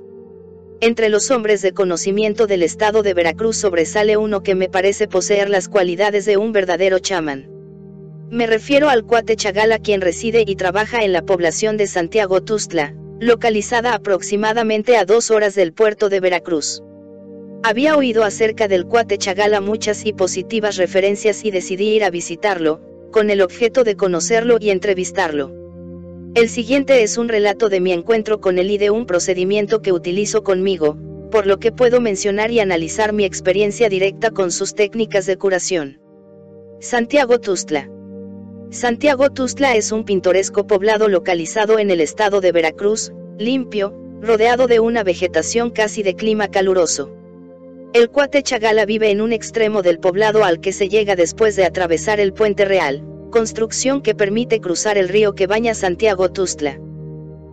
Entre 0.80 1.08
los 1.10 1.30
hombres 1.30 1.62
de 1.62 1.72
conocimiento 1.72 2.48
del 2.48 2.64
estado 2.64 3.04
de 3.04 3.14
Veracruz 3.14 3.56
sobresale 3.56 4.16
uno 4.16 4.42
que 4.42 4.56
me 4.56 4.68
parece 4.68 5.06
poseer 5.06 5.48
las 5.48 5.68
cualidades 5.68 6.24
de 6.24 6.38
un 6.38 6.50
verdadero 6.50 6.98
chamán. 6.98 7.48
Me 8.30 8.48
refiero 8.48 8.88
al 8.88 9.04
cuate 9.04 9.36
Chagala 9.36 9.78
quien 9.78 10.00
reside 10.00 10.42
y 10.44 10.56
trabaja 10.56 11.04
en 11.04 11.12
la 11.12 11.22
población 11.22 11.76
de 11.76 11.86
Santiago 11.86 12.42
Tustla, 12.42 12.96
localizada 13.22 13.94
aproximadamente 13.94 14.96
a 14.96 15.04
dos 15.04 15.30
horas 15.30 15.54
del 15.54 15.72
puerto 15.72 16.08
de 16.08 16.18
Veracruz. 16.18 16.82
Había 17.62 17.96
oído 17.96 18.24
acerca 18.24 18.66
del 18.66 18.84
cuate 18.84 19.16
Chagala 19.16 19.60
muchas 19.60 20.04
y 20.04 20.12
positivas 20.12 20.76
referencias 20.76 21.44
y 21.44 21.52
decidí 21.52 21.90
ir 21.90 22.02
a 22.02 22.10
visitarlo, 22.10 22.80
con 23.12 23.30
el 23.30 23.40
objeto 23.40 23.84
de 23.84 23.94
conocerlo 23.94 24.56
y 24.58 24.70
entrevistarlo. 24.70 25.52
El 26.34 26.48
siguiente 26.48 27.04
es 27.04 27.16
un 27.16 27.28
relato 27.28 27.68
de 27.68 27.80
mi 27.80 27.92
encuentro 27.92 28.40
con 28.40 28.58
él 28.58 28.72
y 28.72 28.78
de 28.78 28.90
un 28.90 29.06
procedimiento 29.06 29.82
que 29.82 29.92
utilizo 29.92 30.42
conmigo, 30.42 30.98
por 31.30 31.46
lo 31.46 31.60
que 31.60 31.70
puedo 31.70 32.00
mencionar 32.00 32.50
y 32.50 32.58
analizar 32.58 33.12
mi 33.12 33.24
experiencia 33.24 33.88
directa 33.88 34.32
con 34.32 34.50
sus 34.50 34.74
técnicas 34.74 35.26
de 35.26 35.36
curación. 35.36 36.00
Santiago 36.80 37.38
Tustla. 37.38 37.88
Santiago 38.72 39.28
Tustla 39.28 39.76
es 39.76 39.92
un 39.92 40.02
pintoresco 40.02 40.66
poblado 40.66 41.06
localizado 41.06 41.78
en 41.78 41.90
el 41.90 42.00
estado 42.00 42.40
de 42.40 42.52
Veracruz, 42.52 43.12
limpio, 43.38 43.92
rodeado 44.22 44.66
de 44.66 44.80
una 44.80 45.04
vegetación 45.04 45.68
casi 45.68 46.02
de 46.02 46.14
clima 46.14 46.48
caluroso. 46.48 47.14
El 47.92 48.08
cuate 48.08 48.42
Chagala 48.42 48.86
vive 48.86 49.10
en 49.10 49.20
un 49.20 49.34
extremo 49.34 49.82
del 49.82 49.98
poblado 49.98 50.42
al 50.42 50.58
que 50.60 50.72
se 50.72 50.88
llega 50.88 51.16
después 51.16 51.54
de 51.54 51.66
atravesar 51.66 52.18
el 52.18 52.32
puente 52.32 52.64
real, 52.64 53.04
construcción 53.30 54.00
que 54.00 54.14
permite 54.14 54.58
cruzar 54.62 54.96
el 54.96 55.10
río 55.10 55.34
que 55.34 55.46
baña 55.46 55.74
Santiago 55.74 56.32
Tustla. 56.32 56.80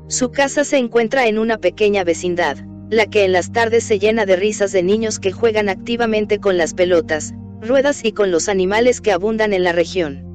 Su 0.08 0.32
casa 0.32 0.64
se 0.64 0.78
encuentra 0.78 1.28
en 1.28 1.38
una 1.38 1.58
pequeña 1.58 2.06
vecindad, 2.06 2.60
la 2.90 3.08
que 3.08 3.26
en 3.26 3.34
las 3.34 3.52
tardes 3.52 3.84
se 3.84 4.00
llena 4.00 4.26
de 4.26 4.38
risas 4.38 4.72
de 4.72 4.84
niños 4.84 5.20
que 5.20 5.34
juegan 5.34 5.68
activamente 5.68 6.40
con 6.40 6.58
las 6.58 6.74
pelotas, 6.74 7.34
ruedas 7.60 8.06
y 8.06 8.14
con 8.14 8.32
los 8.32 8.48
animales 8.48 9.02
que 9.02 9.12
abundan 9.12 9.52
en 9.52 9.66
la 9.66 9.74
región. 9.74 10.29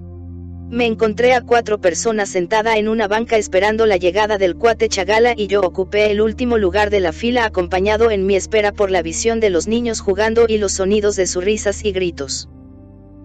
Me 0.75 0.87
encontré 0.87 1.35
a 1.35 1.41
cuatro 1.41 1.81
personas 1.81 2.31
sentada 2.31 2.77
en 2.79 2.89
una 2.89 3.07
banca 3.07 3.37
esperando 3.37 3.87
la 3.87 3.97
llegada 3.97 4.39
del 4.39 4.57
cuate 4.57 4.89
Chagala 4.89 5.33
y 5.37 5.47
yo 5.47 5.61
ocupé 5.61 6.11
el 6.11 6.21
último 6.21 6.59
lugar 6.59 6.91
de 6.91 6.99
la 6.99 7.13
fila 7.13 7.45
acompañado 7.45 8.11
en 8.11 8.27
mi 8.27 8.35
espera 8.35 8.73
por 8.73 8.91
la 8.91 9.01
visión 9.01 9.39
de 9.39 9.51
los 9.51 9.69
niños 9.69 10.01
jugando 10.01 10.47
y 10.49 10.59
los 10.59 10.73
sonidos 10.73 11.15
de 11.15 11.29
sus 11.29 11.45
risas 11.45 11.85
y 11.85 11.93
gritos. 11.93 12.49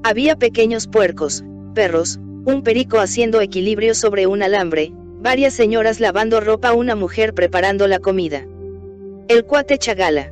Había 0.03 0.35
pequeños 0.35 0.85
puercos, 0.85 1.43
perros, 1.73 2.19
un 2.45 2.61
perico 2.61 2.99
haciendo 2.99 3.41
equilibrio 3.41 3.95
sobre 3.95 4.27
un 4.27 4.43
alambre, 4.43 4.91
varias 5.19 5.55
señoras 5.55 5.99
lavando 5.99 6.41
ropa, 6.41 6.73
una 6.73 6.95
mujer 6.95 7.33
preparando 7.33 7.87
la 7.87 7.97
comida. 7.97 8.45
El 9.27 9.43
cuate 9.43 9.79
Chagala. 9.79 10.31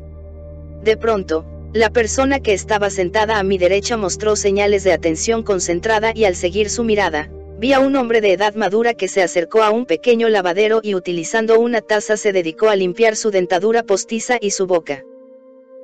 De 0.83 0.97
pronto, 0.97 1.47
la 1.73 1.89
persona 1.89 2.39
que 2.39 2.53
estaba 2.53 2.89
sentada 2.89 3.39
a 3.39 3.43
mi 3.43 3.57
derecha 3.57 3.97
mostró 3.97 4.35
señales 4.35 4.83
de 4.83 4.93
atención 4.93 5.43
concentrada 5.43 6.11
y 6.15 6.23
al 6.23 6.35
seguir 6.35 6.69
su 6.69 6.83
mirada, 6.83 7.29
vi 7.59 7.73
a 7.73 7.79
un 7.79 7.95
hombre 7.95 8.21
de 8.21 8.33
edad 8.33 8.55
madura 8.55 8.93
que 8.93 9.07
se 9.07 9.21
acercó 9.21 9.63
a 9.63 9.71
un 9.71 9.85
pequeño 9.85 10.29
lavadero 10.29 10.79
y 10.81 10.95
utilizando 10.95 11.59
una 11.59 11.81
taza 11.81 12.15
se 12.15 12.31
dedicó 12.31 12.69
a 12.69 12.75
limpiar 12.75 13.15
su 13.15 13.31
dentadura 13.31 13.83
postiza 13.83 14.37
y 14.39 14.51
su 14.51 14.65
boca. 14.65 15.03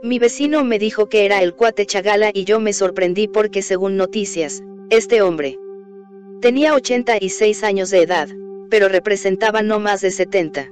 Mi 0.01 0.19
vecino 0.19 0.63
me 0.63 0.79
dijo 0.79 1.09
que 1.09 1.25
era 1.25 1.41
el 1.41 1.53
cuate 1.53 1.85
Chagala 1.85 2.31
y 2.33 2.45
yo 2.45 2.59
me 2.59 2.73
sorprendí 2.73 3.27
porque 3.27 3.61
según 3.61 3.97
noticias, 3.97 4.61
este 4.89 5.21
hombre 5.21 5.57
tenía 6.41 6.75
86 6.75 7.63
años 7.63 7.89
de 7.89 8.03
edad, 8.03 8.29
pero 8.69 8.89
representaba 8.89 9.61
no 9.61 9.79
más 9.79 10.01
de 10.01 10.11
70. 10.11 10.69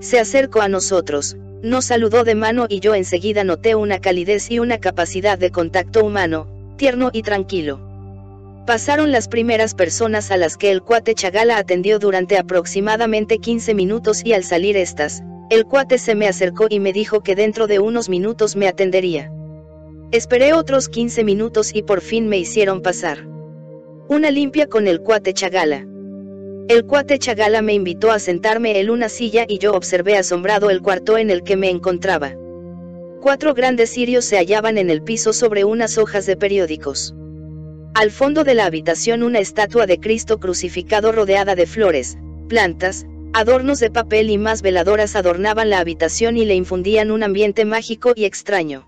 Se 0.00 0.18
acercó 0.18 0.62
a 0.62 0.68
nosotros, 0.68 1.36
nos 1.62 1.86
saludó 1.86 2.24
de 2.24 2.34
mano 2.34 2.66
y 2.68 2.80
yo 2.80 2.94
enseguida 2.94 3.44
noté 3.44 3.74
una 3.74 3.98
calidez 3.98 4.50
y 4.50 4.58
una 4.58 4.78
capacidad 4.78 5.38
de 5.38 5.50
contacto 5.50 6.04
humano, 6.04 6.46
tierno 6.76 7.10
y 7.12 7.22
tranquilo. 7.22 7.80
Pasaron 8.66 9.10
las 9.10 9.28
primeras 9.28 9.74
personas 9.74 10.30
a 10.30 10.36
las 10.36 10.56
que 10.56 10.70
el 10.70 10.82
cuate 10.82 11.14
Chagala 11.14 11.58
atendió 11.58 11.98
durante 11.98 12.38
aproximadamente 12.38 13.38
15 13.38 13.74
minutos 13.74 14.22
y 14.24 14.32
al 14.32 14.44
salir 14.44 14.76
estas, 14.76 15.22
el 15.50 15.64
cuate 15.64 15.98
se 15.98 16.14
me 16.14 16.28
acercó 16.28 16.66
y 16.70 16.78
me 16.78 16.92
dijo 16.92 17.22
que 17.22 17.34
dentro 17.34 17.66
de 17.66 17.80
unos 17.80 18.08
minutos 18.08 18.54
me 18.54 18.68
atendería. 18.68 19.32
Esperé 20.12 20.52
otros 20.52 20.88
15 20.88 21.24
minutos 21.24 21.74
y 21.74 21.82
por 21.82 22.00
fin 22.00 22.28
me 22.28 22.38
hicieron 22.38 22.82
pasar. 22.82 23.26
Una 24.08 24.30
limpia 24.30 24.66
con 24.66 24.86
el 24.86 25.00
cuate 25.00 25.34
Chagala. 25.34 25.89
El 26.70 26.84
cuate 26.84 27.18
Chagala 27.18 27.62
me 27.62 27.74
invitó 27.74 28.12
a 28.12 28.20
sentarme 28.20 28.78
en 28.78 28.90
una 28.90 29.08
silla 29.08 29.44
y 29.48 29.58
yo 29.58 29.72
observé 29.72 30.16
asombrado 30.16 30.70
el 30.70 30.82
cuarto 30.82 31.18
en 31.18 31.28
el 31.28 31.42
que 31.42 31.56
me 31.56 31.68
encontraba. 31.68 32.36
Cuatro 33.20 33.54
grandes 33.54 33.90
cirios 33.90 34.24
se 34.24 34.36
hallaban 34.36 34.78
en 34.78 34.88
el 34.88 35.02
piso 35.02 35.32
sobre 35.32 35.64
unas 35.64 35.98
hojas 35.98 36.26
de 36.26 36.36
periódicos. 36.36 37.12
Al 37.94 38.12
fondo 38.12 38.44
de 38.44 38.54
la 38.54 38.66
habitación 38.66 39.24
una 39.24 39.40
estatua 39.40 39.86
de 39.86 39.98
Cristo 39.98 40.38
crucificado 40.38 41.10
rodeada 41.10 41.56
de 41.56 41.66
flores, 41.66 42.16
plantas, 42.48 43.04
adornos 43.32 43.80
de 43.80 43.90
papel 43.90 44.30
y 44.30 44.38
más 44.38 44.62
veladoras 44.62 45.16
adornaban 45.16 45.70
la 45.70 45.80
habitación 45.80 46.36
y 46.36 46.44
le 46.44 46.54
infundían 46.54 47.10
un 47.10 47.24
ambiente 47.24 47.64
mágico 47.64 48.12
y 48.14 48.26
extraño. 48.26 48.86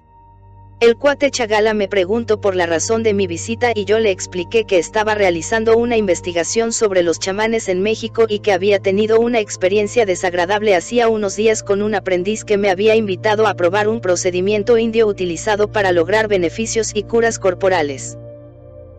El 0.83 0.97
cuate 0.97 1.31
Chagala 1.31 1.75
me 1.75 1.87
preguntó 1.87 2.41
por 2.41 2.57
la 2.57 2.67
razón 2.67 3.05
de 3.05 3.15
mi 3.15 3.29
visita 3.29 3.71
y 3.73 3.85
yo 3.85 4.01
le 4.01 4.11
expliqué 4.11 4.65
que 4.65 4.79
estaba 4.79 5.15
realizando 5.15 5.77
una 5.77 5.97
investigación 5.97 6.73
sobre 6.73 7.05
los 7.05 7.21
chamanes 7.21 7.69
en 7.69 7.83
México 7.83 8.27
y 8.29 8.41
que 8.41 8.51
había 8.51 8.81
tenido 8.81 9.21
una 9.21 9.39
experiencia 9.39 10.07
desagradable 10.07 10.75
hacía 10.75 11.07
unos 11.07 11.37
días 11.37 11.63
con 11.63 11.83
un 11.83 11.95
aprendiz 11.95 12.43
que 12.45 12.59
me 12.59 12.69
había 12.69 12.97
invitado 12.97 13.47
a 13.47 13.55
probar 13.55 13.87
un 13.87 14.01
procedimiento 14.01 14.77
indio 14.77 15.07
utilizado 15.07 15.71
para 15.71 15.93
lograr 15.93 16.27
beneficios 16.27 16.91
y 16.93 17.05
curas 17.05 17.39
corporales. 17.39 18.19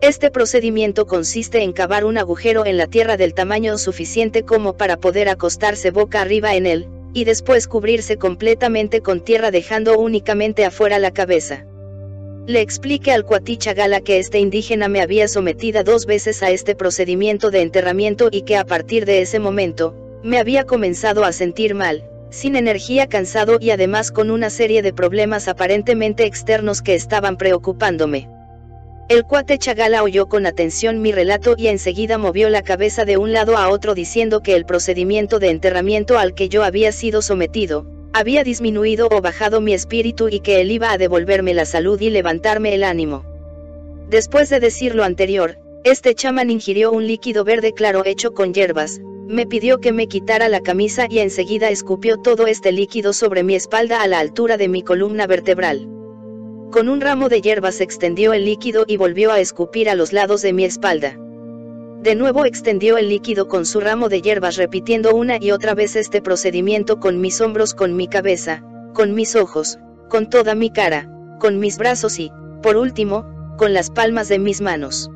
Este 0.00 0.30
procedimiento 0.30 1.06
consiste 1.06 1.64
en 1.64 1.74
cavar 1.74 2.06
un 2.06 2.16
agujero 2.16 2.64
en 2.64 2.78
la 2.78 2.86
tierra 2.86 3.18
del 3.18 3.34
tamaño 3.34 3.76
suficiente 3.76 4.42
como 4.42 4.78
para 4.78 4.96
poder 4.96 5.28
acostarse 5.28 5.90
boca 5.90 6.22
arriba 6.22 6.54
en 6.54 6.64
él, 6.64 6.88
y 7.12 7.24
después 7.24 7.68
cubrirse 7.68 8.16
completamente 8.16 9.02
con 9.02 9.20
tierra 9.20 9.50
dejando 9.50 9.98
únicamente 9.98 10.64
afuera 10.64 10.98
la 10.98 11.10
cabeza. 11.10 11.66
Le 12.46 12.60
expliqué 12.60 13.10
al 13.12 13.24
Cuatichagala 13.24 14.02
que 14.02 14.18
este 14.18 14.38
indígena 14.38 14.88
me 14.88 15.00
había 15.00 15.28
sometida 15.28 15.82
dos 15.82 16.04
veces 16.04 16.42
a 16.42 16.50
este 16.50 16.74
procedimiento 16.74 17.50
de 17.50 17.62
enterramiento 17.62 18.28
y 18.30 18.42
que 18.42 18.58
a 18.58 18.66
partir 18.66 19.06
de 19.06 19.22
ese 19.22 19.38
momento, 19.38 19.94
me 20.22 20.38
había 20.38 20.64
comenzado 20.64 21.24
a 21.24 21.32
sentir 21.32 21.74
mal, 21.74 22.04
sin 22.28 22.56
energía 22.56 23.06
cansado 23.06 23.56
y 23.60 23.70
además 23.70 24.12
con 24.12 24.30
una 24.30 24.50
serie 24.50 24.82
de 24.82 24.92
problemas 24.92 25.48
aparentemente 25.48 26.26
externos 26.26 26.82
que 26.82 26.94
estaban 26.94 27.38
preocupándome. 27.38 28.28
El 29.08 29.24
cuate 29.24 29.56
Chagala 29.56 30.02
oyó 30.02 30.26
con 30.26 30.44
atención 30.44 31.00
mi 31.00 31.12
relato 31.12 31.54
y 31.56 31.68
enseguida 31.68 32.18
movió 32.18 32.50
la 32.50 32.60
cabeza 32.60 33.06
de 33.06 33.16
un 33.16 33.32
lado 33.32 33.56
a 33.56 33.70
otro 33.70 33.94
diciendo 33.94 34.42
que 34.42 34.54
el 34.54 34.66
procedimiento 34.66 35.38
de 35.38 35.48
enterramiento 35.48 36.18
al 36.18 36.34
que 36.34 36.50
yo 36.50 36.62
había 36.62 36.92
sido 36.92 37.22
sometido, 37.22 37.86
había 38.14 38.44
disminuido 38.44 39.08
o 39.10 39.20
bajado 39.20 39.60
mi 39.60 39.74
espíritu 39.74 40.28
y 40.28 40.38
que 40.38 40.60
él 40.60 40.70
iba 40.70 40.92
a 40.92 40.98
devolverme 40.98 41.52
la 41.52 41.64
salud 41.64 42.00
y 42.00 42.10
levantarme 42.10 42.72
el 42.72 42.84
ánimo. 42.84 43.24
Después 44.08 44.48
de 44.50 44.60
decir 44.60 44.94
lo 44.94 45.02
anterior, 45.02 45.58
este 45.82 46.14
chamán 46.14 46.48
ingirió 46.48 46.92
un 46.92 47.08
líquido 47.08 47.42
verde 47.42 47.72
claro 47.72 48.04
hecho 48.04 48.32
con 48.32 48.54
hierbas, 48.54 49.00
me 49.26 49.46
pidió 49.46 49.80
que 49.80 49.92
me 49.92 50.06
quitara 50.06 50.48
la 50.48 50.60
camisa 50.60 51.06
y 51.10 51.18
enseguida 51.18 51.70
escupió 51.70 52.18
todo 52.18 52.46
este 52.46 52.70
líquido 52.70 53.12
sobre 53.12 53.42
mi 53.42 53.56
espalda 53.56 54.00
a 54.00 54.06
la 54.06 54.20
altura 54.20 54.56
de 54.58 54.68
mi 54.68 54.82
columna 54.82 55.26
vertebral. 55.26 55.88
Con 56.70 56.88
un 56.88 57.00
ramo 57.00 57.28
de 57.28 57.40
hierbas 57.40 57.80
extendió 57.80 58.32
el 58.32 58.44
líquido 58.44 58.84
y 58.86 58.96
volvió 58.96 59.32
a 59.32 59.40
escupir 59.40 59.90
a 59.90 59.96
los 59.96 60.12
lados 60.12 60.40
de 60.42 60.52
mi 60.52 60.64
espalda. 60.64 61.18
De 62.04 62.14
nuevo 62.14 62.44
extendió 62.44 62.98
el 62.98 63.08
líquido 63.08 63.48
con 63.48 63.64
su 63.64 63.80
ramo 63.80 64.10
de 64.10 64.20
hierbas 64.20 64.56
repitiendo 64.56 65.14
una 65.14 65.38
y 65.40 65.52
otra 65.52 65.74
vez 65.74 65.96
este 65.96 66.20
procedimiento 66.20 67.00
con 67.00 67.18
mis 67.18 67.40
hombros, 67.40 67.72
con 67.72 67.96
mi 67.96 68.08
cabeza, 68.08 68.62
con 68.92 69.14
mis 69.14 69.34
ojos, 69.36 69.78
con 70.10 70.28
toda 70.28 70.54
mi 70.54 70.68
cara, 70.68 71.10
con 71.40 71.58
mis 71.58 71.78
brazos 71.78 72.18
y, 72.18 72.30
por 72.62 72.76
último, 72.76 73.24
con 73.56 73.72
las 73.72 73.88
palmas 73.88 74.28
de 74.28 74.38
mis 74.38 74.60
manos. 74.60 75.10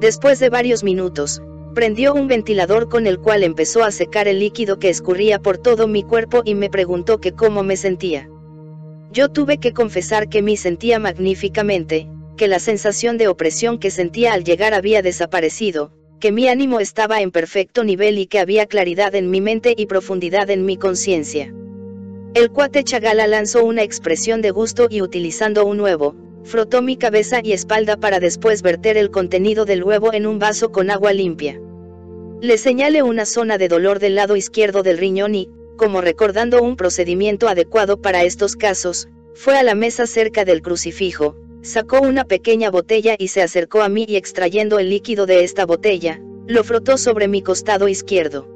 Después 0.00 0.40
de 0.40 0.48
varios 0.48 0.82
minutos, 0.82 1.42
prendió 1.76 2.12
un 2.12 2.26
ventilador 2.26 2.88
con 2.88 3.06
el 3.06 3.20
cual 3.20 3.44
empezó 3.44 3.84
a 3.84 3.92
secar 3.92 4.26
el 4.26 4.40
líquido 4.40 4.80
que 4.80 4.88
escurría 4.88 5.38
por 5.38 5.58
todo 5.58 5.86
mi 5.86 6.02
cuerpo 6.02 6.42
y 6.44 6.56
me 6.56 6.70
preguntó 6.70 7.20
que 7.20 7.34
cómo 7.34 7.62
me 7.62 7.76
sentía. 7.76 8.28
Yo 9.12 9.28
tuve 9.28 9.58
que 9.58 9.72
confesar 9.72 10.28
que 10.28 10.42
me 10.42 10.56
sentía 10.56 10.98
magníficamente, 10.98 12.10
que 12.36 12.48
la 12.48 12.58
sensación 12.58 13.16
de 13.16 13.28
opresión 13.28 13.78
que 13.78 13.92
sentía 13.92 14.32
al 14.32 14.42
llegar 14.42 14.74
había 14.74 15.02
desaparecido, 15.02 15.92
que 16.20 16.32
mi 16.32 16.48
ánimo 16.48 16.80
estaba 16.80 17.22
en 17.22 17.30
perfecto 17.30 17.82
nivel 17.82 18.18
y 18.18 18.26
que 18.26 18.38
había 18.38 18.66
claridad 18.66 19.14
en 19.14 19.30
mi 19.30 19.40
mente 19.40 19.74
y 19.76 19.86
profundidad 19.86 20.50
en 20.50 20.66
mi 20.66 20.76
conciencia. 20.76 21.52
El 22.34 22.50
cuate 22.50 22.84
Chagala 22.84 23.26
lanzó 23.26 23.64
una 23.64 23.82
expresión 23.82 24.42
de 24.42 24.50
gusto 24.50 24.86
y 24.88 25.00
utilizando 25.02 25.64
un 25.64 25.80
huevo, 25.80 26.14
frotó 26.44 26.82
mi 26.82 26.96
cabeza 26.96 27.40
y 27.42 27.52
espalda 27.52 27.96
para 27.96 28.20
después 28.20 28.62
verter 28.62 28.96
el 28.96 29.10
contenido 29.10 29.64
del 29.64 29.82
huevo 29.82 30.12
en 30.12 30.26
un 30.26 30.38
vaso 30.38 30.70
con 30.70 30.90
agua 30.90 31.12
limpia. 31.12 31.60
Le 32.40 32.58
señalé 32.58 33.02
una 33.02 33.24
zona 33.24 33.58
de 33.58 33.68
dolor 33.68 33.98
del 33.98 34.14
lado 34.14 34.36
izquierdo 34.36 34.82
del 34.82 34.98
riñón 34.98 35.34
y, 35.34 35.48
como 35.76 36.02
recordando 36.02 36.62
un 36.62 36.76
procedimiento 36.76 37.48
adecuado 37.48 38.00
para 38.00 38.22
estos 38.24 38.56
casos, 38.56 39.08
fue 39.34 39.56
a 39.56 39.62
la 39.62 39.74
mesa 39.74 40.06
cerca 40.06 40.44
del 40.44 40.60
crucifijo, 40.60 41.34
Sacó 41.62 42.00
una 42.00 42.24
pequeña 42.24 42.70
botella 42.70 43.16
y 43.18 43.28
se 43.28 43.42
acercó 43.42 43.82
a 43.82 43.90
mí 43.90 44.06
y 44.08 44.16
extrayendo 44.16 44.78
el 44.78 44.88
líquido 44.88 45.26
de 45.26 45.44
esta 45.44 45.66
botella, 45.66 46.18
lo 46.46 46.64
frotó 46.64 46.96
sobre 46.96 47.28
mi 47.28 47.42
costado 47.42 47.86
izquierdo. 47.86 48.48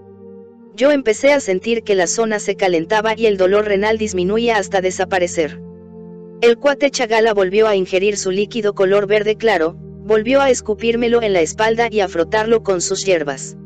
Yo 0.75 0.91
empecé 0.91 1.33
a 1.35 1.41
sentir 1.41 1.83
que 1.83 1.95
la 1.95 2.07
zona 2.07 2.39
se 2.39 2.57
calentaba 2.57 3.13
y 3.15 3.27
el 3.27 3.37
dolor 3.37 3.67
renal 3.67 3.99
disminuía 3.99 4.57
hasta 4.57 4.81
desaparecer. 4.81 5.61
El 6.41 6.57
cuate 6.57 6.91
Chagala 6.91 7.35
volvió 7.35 7.69
a 7.69 7.77
ingerir 7.77 8.17
su 8.17 8.31
líquido 8.31 8.75
color 8.75 9.07
verde 9.07 9.37
claro, 9.37 9.77
volvió 9.77 10.41
a 10.41 10.49
escupírmelo 10.49 11.23
en 11.23 11.35
la 11.35 11.43
espalda 11.43 11.89
y 11.91 12.01
a 12.01 12.09
frotarlo 12.09 12.63
con 12.63 12.81
sus 12.81 13.05
hierbas. 13.05 13.57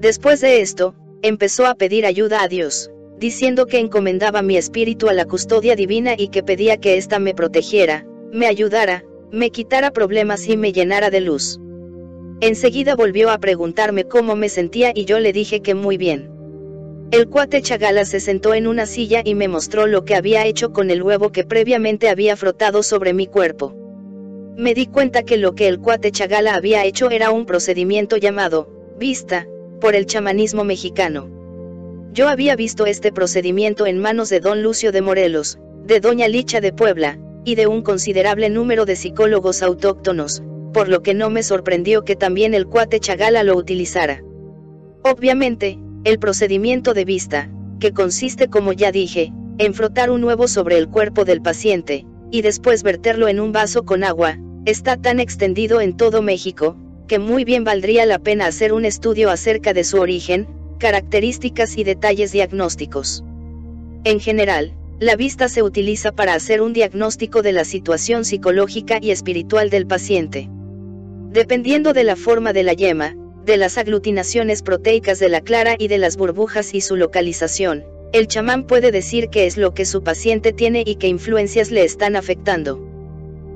Después 0.00 0.40
de 0.40 0.62
esto, 0.62 0.94
empezó 1.20 1.66
a 1.66 1.74
pedir 1.74 2.06
ayuda 2.06 2.42
a 2.42 2.48
Dios, 2.48 2.90
diciendo 3.18 3.66
que 3.66 3.78
encomendaba 3.78 4.40
mi 4.40 4.56
espíritu 4.56 5.08
a 5.08 5.12
la 5.12 5.26
custodia 5.26 5.76
divina 5.76 6.14
y 6.16 6.28
que 6.28 6.42
pedía 6.42 6.78
que 6.78 6.96
ésta 6.96 7.18
me 7.18 7.34
protegiera, 7.34 8.06
me 8.34 8.48
ayudara, 8.48 9.04
me 9.30 9.50
quitara 9.50 9.92
problemas 9.92 10.48
y 10.48 10.56
me 10.56 10.72
llenara 10.72 11.08
de 11.08 11.20
luz. 11.20 11.60
Enseguida 12.40 12.96
volvió 12.96 13.30
a 13.30 13.38
preguntarme 13.38 14.04
cómo 14.04 14.34
me 14.34 14.48
sentía 14.48 14.90
y 14.92 15.04
yo 15.04 15.20
le 15.20 15.32
dije 15.32 15.62
que 15.62 15.76
muy 15.76 15.96
bien. 15.96 16.30
El 17.12 17.28
cuate 17.28 17.62
Chagala 17.62 18.04
se 18.04 18.18
sentó 18.18 18.52
en 18.54 18.66
una 18.66 18.86
silla 18.86 19.22
y 19.24 19.36
me 19.36 19.46
mostró 19.46 19.86
lo 19.86 20.04
que 20.04 20.16
había 20.16 20.44
hecho 20.46 20.72
con 20.72 20.90
el 20.90 21.00
huevo 21.00 21.30
que 21.30 21.44
previamente 21.44 22.08
había 22.08 22.36
frotado 22.36 22.82
sobre 22.82 23.14
mi 23.14 23.28
cuerpo. 23.28 23.72
Me 24.56 24.74
di 24.74 24.86
cuenta 24.86 25.22
que 25.22 25.36
lo 25.36 25.54
que 25.54 25.68
el 25.68 25.78
cuate 25.78 26.10
Chagala 26.10 26.56
había 26.56 26.84
hecho 26.84 27.10
era 27.10 27.30
un 27.30 27.46
procedimiento 27.46 28.16
llamado, 28.16 28.68
vista, 28.98 29.46
por 29.80 29.94
el 29.94 30.06
chamanismo 30.06 30.64
mexicano. 30.64 31.30
Yo 32.12 32.28
había 32.28 32.56
visto 32.56 32.86
este 32.86 33.12
procedimiento 33.12 33.86
en 33.86 34.00
manos 34.00 34.28
de 34.28 34.40
don 34.40 34.60
Lucio 34.60 34.90
de 34.90 35.02
Morelos, 35.02 35.60
de 35.84 36.00
doña 36.00 36.26
Licha 36.26 36.60
de 36.60 36.72
Puebla, 36.72 37.18
y 37.44 37.54
de 37.54 37.66
un 37.66 37.82
considerable 37.82 38.48
número 38.50 38.86
de 38.86 38.96
psicólogos 38.96 39.62
autóctonos, 39.62 40.42
por 40.72 40.88
lo 40.88 41.02
que 41.02 41.14
no 41.14 41.30
me 41.30 41.42
sorprendió 41.42 42.04
que 42.04 42.16
también 42.16 42.54
el 42.54 42.66
cuate 42.66 43.00
Chagala 43.00 43.42
lo 43.42 43.56
utilizara. 43.56 44.22
Obviamente, 45.02 45.78
el 46.04 46.18
procedimiento 46.18 46.94
de 46.94 47.04
vista, 47.04 47.50
que 47.80 47.92
consiste 47.92 48.48
como 48.48 48.72
ya 48.72 48.90
dije, 48.90 49.32
en 49.58 49.74
frotar 49.74 50.10
un 50.10 50.24
huevo 50.24 50.48
sobre 50.48 50.78
el 50.78 50.88
cuerpo 50.88 51.24
del 51.24 51.42
paciente, 51.42 52.06
y 52.30 52.42
después 52.42 52.82
verterlo 52.82 53.28
en 53.28 53.38
un 53.38 53.52
vaso 53.52 53.84
con 53.84 54.02
agua, 54.02 54.38
está 54.64 54.96
tan 54.96 55.20
extendido 55.20 55.80
en 55.80 55.96
todo 55.96 56.22
México, 56.22 56.76
que 57.06 57.18
muy 57.18 57.44
bien 57.44 57.64
valdría 57.64 58.06
la 58.06 58.18
pena 58.18 58.46
hacer 58.46 58.72
un 58.72 58.84
estudio 58.84 59.30
acerca 59.30 59.74
de 59.74 59.84
su 59.84 59.98
origen, 59.98 60.48
características 60.78 61.76
y 61.76 61.84
detalles 61.84 62.32
diagnósticos. 62.32 63.22
En 64.04 64.20
general, 64.20 64.74
la 65.00 65.16
vista 65.16 65.48
se 65.48 65.62
utiliza 65.62 66.12
para 66.12 66.34
hacer 66.34 66.62
un 66.62 66.72
diagnóstico 66.72 67.42
de 67.42 67.52
la 67.52 67.64
situación 67.64 68.24
psicológica 68.24 68.98
y 69.02 69.10
espiritual 69.10 69.68
del 69.68 69.86
paciente. 69.86 70.48
Dependiendo 71.30 71.92
de 71.92 72.04
la 72.04 72.14
forma 72.14 72.52
de 72.52 72.62
la 72.62 72.74
yema, 72.74 73.16
de 73.44 73.56
las 73.56 73.76
aglutinaciones 73.76 74.62
proteicas 74.62 75.18
de 75.18 75.28
la 75.28 75.40
clara 75.40 75.74
y 75.78 75.88
de 75.88 75.98
las 75.98 76.16
burbujas 76.16 76.74
y 76.74 76.80
su 76.80 76.96
localización, 76.96 77.84
el 78.12 78.28
chamán 78.28 78.66
puede 78.66 78.92
decir 78.92 79.28
qué 79.30 79.46
es 79.46 79.56
lo 79.56 79.74
que 79.74 79.84
su 79.84 80.04
paciente 80.04 80.52
tiene 80.52 80.84
y 80.86 80.94
qué 80.94 81.08
influencias 81.08 81.72
le 81.72 81.84
están 81.84 82.14
afectando. 82.14 82.80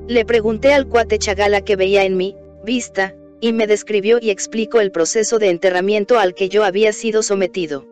Le 0.07 0.25
pregunté 0.25 0.73
al 0.73 0.87
cuate 0.87 1.17
Chagala 1.17 1.61
que 1.61 1.77
veía 1.77 2.03
en 2.03 2.17
mí, 2.17 2.35
vista, 2.65 3.15
y 3.39 3.53
me 3.53 3.67
describió 3.67 4.19
y 4.21 4.31
explicó 4.31 4.81
el 4.81 4.91
proceso 4.91 5.39
de 5.39 5.49
enterramiento 5.49 6.19
al 6.19 6.33
que 6.35 6.49
yo 6.49 6.65
había 6.65 6.91
sido 6.91 7.23
sometido. 7.23 7.85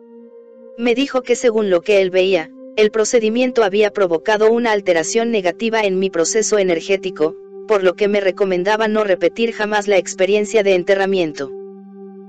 Me 0.76 0.94
dijo 0.94 1.22
que 1.22 1.34
según 1.34 1.70
lo 1.70 1.80
que 1.80 2.02
él 2.02 2.10
veía, 2.10 2.50
el 2.78 2.92
procedimiento 2.92 3.64
había 3.64 3.90
provocado 3.90 4.52
una 4.52 4.70
alteración 4.70 5.32
negativa 5.32 5.80
en 5.80 5.98
mi 5.98 6.10
proceso 6.10 6.58
energético, 6.58 7.34
por 7.66 7.82
lo 7.82 7.96
que 7.96 8.06
me 8.06 8.20
recomendaba 8.20 8.86
no 8.86 9.02
repetir 9.02 9.52
jamás 9.52 9.88
la 9.88 9.96
experiencia 9.96 10.62
de 10.62 10.76
enterramiento. 10.76 11.50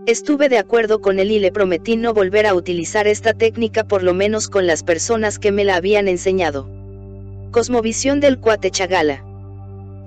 Estuve 0.08 0.50
de 0.50 0.58
acuerdo 0.58 1.02
con 1.02 1.20
él 1.20 1.30
y 1.30 1.38
le 1.38 1.52
prometí 1.52 1.98
no 1.98 2.16
volver 2.16 2.48
a 2.48 2.56
utilizar 2.56 3.06
esta 3.08 3.36
técnica 3.36 3.84
por 3.84 4.02
lo 4.02 4.16
menos 4.16 4.50
con 4.50 4.66
las 4.66 4.82
personas 4.82 5.38
que 5.38 5.52
me 5.52 5.66
la 5.66 5.76
habían 5.76 6.08
enseñado. 6.08 6.68
Cosmovisión 7.52 8.20
del 8.20 8.40
cuate 8.40 8.72
Chagala. 8.72 9.24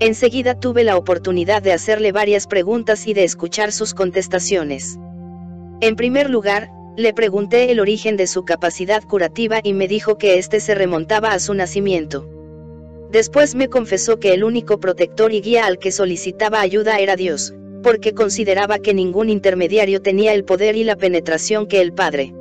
Enseguida 0.01 0.59
tuve 0.59 0.83
la 0.83 0.97
oportunidad 0.97 1.61
de 1.61 1.71
hacerle 1.71 2.11
varias 2.11 2.47
preguntas 2.47 3.07
y 3.07 3.13
de 3.13 3.23
escuchar 3.23 3.71
sus 3.71 3.93
contestaciones. 3.93 4.99
En 5.79 5.95
primer 5.95 6.29
lugar, 6.29 6.69
le 6.95 7.13
pregunté 7.13 7.71
el 7.71 7.79
origen 7.79 8.17
de 8.17 8.27
su 8.27 8.45
capacidad 8.45 9.03
curativa 9.03 9.59
y 9.63 9.73
me 9.73 9.87
dijo 9.87 10.17
que 10.17 10.37
éste 10.37 10.59
se 10.59 10.75
remontaba 10.75 11.31
a 11.31 11.39
su 11.39 11.53
nacimiento. 11.53 12.29
Después 13.11 13.55
me 13.55 13.67
confesó 13.67 14.19
que 14.19 14.33
el 14.33 14.43
único 14.43 14.79
protector 14.79 15.33
y 15.33 15.41
guía 15.41 15.65
al 15.65 15.79
que 15.79 15.91
solicitaba 15.91 16.61
ayuda 16.61 16.99
era 16.99 17.15
Dios, 17.15 17.53
porque 17.81 18.13
consideraba 18.13 18.79
que 18.79 18.93
ningún 18.93 19.29
intermediario 19.29 20.01
tenía 20.01 20.33
el 20.33 20.45
poder 20.45 20.75
y 20.75 20.83
la 20.83 20.95
penetración 20.95 21.67
que 21.67 21.81
el 21.81 21.93
Padre. 21.93 22.33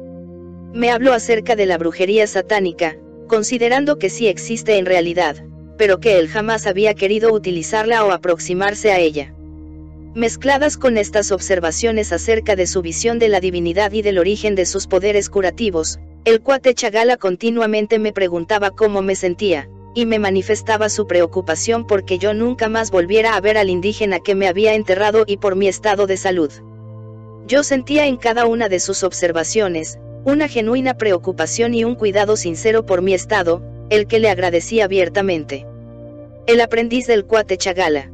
Me 0.72 0.90
habló 0.90 1.12
acerca 1.12 1.56
de 1.56 1.66
la 1.66 1.78
brujería 1.78 2.26
satánica, 2.26 2.96
considerando 3.28 3.98
que 3.98 4.10
sí 4.10 4.28
existe 4.28 4.76
en 4.76 4.86
realidad, 4.86 5.36
pero 5.78 5.98
que 5.98 6.18
él 6.18 6.28
jamás 6.28 6.66
había 6.66 6.94
querido 6.94 7.32
utilizarla 7.32 8.04
o 8.04 8.12
aproximarse 8.12 8.92
a 8.92 8.98
ella. 8.98 9.34
Mezcladas 10.14 10.76
con 10.76 10.98
estas 10.98 11.32
observaciones 11.32 12.12
acerca 12.12 12.54
de 12.54 12.66
su 12.66 12.82
visión 12.82 13.18
de 13.18 13.28
la 13.28 13.40
divinidad 13.40 13.92
y 13.92 14.02
del 14.02 14.18
origen 14.18 14.54
de 14.54 14.66
sus 14.66 14.86
poderes 14.86 15.30
curativos, 15.30 16.00
el 16.26 16.42
cuate 16.42 16.74
Chagala 16.74 17.16
continuamente 17.16 17.98
me 17.98 18.12
preguntaba 18.12 18.72
cómo 18.72 19.00
me 19.00 19.16
sentía, 19.16 19.70
y 19.94 20.04
me 20.04 20.18
manifestaba 20.18 20.90
su 20.90 21.06
preocupación 21.06 21.86
porque 21.86 22.18
yo 22.18 22.34
nunca 22.34 22.68
más 22.68 22.90
volviera 22.90 23.36
a 23.36 23.40
ver 23.40 23.56
al 23.56 23.70
indígena 23.70 24.20
que 24.20 24.34
me 24.34 24.48
había 24.48 24.74
enterrado 24.74 25.24
y 25.26 25.38
por 25.38 25.56
mi 25.56 25.66
estado 25.66 26.06
de 26.06 26.18
salud. 26.18 26.52
Yo 27.46 27.62
sentía 27.62 28.06
en 28.06 28.18
cada 28.18 28.44
una 28.44 28.68
de 28.68 28.80
sus 28.80 29.04
observaciones, 29.04 29.98
una 30.26 30.46
genuina 30.46 30.92
preocupación 30.92 31.72
y 31.72 31.84
un 31.84 31.94
cuidado 31.94 32.36
sincero 32.36 32.84
por 32.84 33.00
mi 33.00 33.14
estado, 33.14 33.62
el 33.88 34.06
que 34.06 34.18
le 34.18 34.28
agradecí 34.28 34.82
abiertamente. 34.82 35.66
El 36.46 36.60
aprendiz 36.60 37.06
del 37.06 37.24
cuate 37.24 37.56
Chagala. 37.56 38.11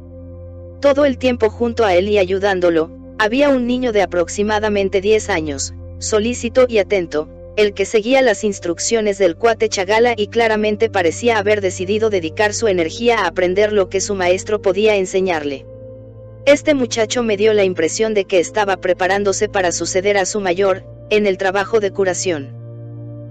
Todo 0.81 1.03
el 1.03 1.17
tiempo 1.17 1.49
junto 1.49 1.83
a 1.83 1.93
él 1.93 2.07
y 2.07 2.17
ayudándolo, 2.17 2.89
había 3.17 3.49
un 3.49 3.67
niño 3.67 3.91
de 3.91 4.01
aproximadamente 4.01 5.01
10 5.01 5.29
años, 5.29 5.73
solícito 5.97 6.67
y 6.69 6.77
atento, 6.77 7.27
el 7.57 7.73
que 7.73 7.85
seguía 7.85 8.21
las 8.21 8.45
instrucciones 8.45 9.17
del 9.17 9.35
cuate 9.35 9.67
Chagala 9.67 10.13
y 10.15 10.27
claramente 10.27 10.89
parecía 10.89 11.37
haber 11.37 11.59
decidido 11.59 12.09
dedicar 12.09 12.53
su 12.53 12.69
energía 12.69 13.19
a 13.19 13.27
aprender 13.27 13.73
lo 13.73 13.89
que 13.89 13.99
su 13.99 14.15
maestro 14.15 14.61
podía 14.61 14.95
enseñarle. 14.95 15.65
Este 16.45 16.73
muchacho 16.73 17.23
me 17.23 17.35
dio 17.35 17.53
la 17.53 17.65
impresión 17.65 18.13
de 18.13 18.23
que 18.23 18.39
estaba 18.39 18.77
preparándose 18.77 19.49
para 19.49 19.73
suceder 19.73 20.17
a 20.17 20.25
su 20.25 20.39
mayor, 20.39 20.85
en 21.09 21.27
el 21.27 21.37
trabajo 21.37 21.81
de 21.81 21.91
curación. 21.91 22.55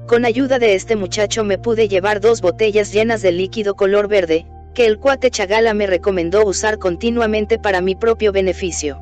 Con 0.07 0.27
ayuda 0.27 0.59
de 0.59 0.75
este 0.75 0.97
muchacho 0.97 1.45
me 1.45 1.57
pude 1.57 1.89
llevar 1.89 2.21
dos 2.21 2.43
botellas 2.43 2.93
llenas 2.93 3.23
de 3.23 3.33
líquido 3.33 3.75
color 3.75 4.09
verde, 4.09 4.45
que 4.79 4.87
el 4.87 5.01
cuate 5.01 5.33
Chagala 5.33 5.75
me 5.75 5.89
recomendó 5.89 6.47
usar 6.47 6.79
continuamente 6.79 7.59
para 7.59 7.81
mi 7.81 7.97
propio 7.97 8.31
beneficio. 8.31 9.01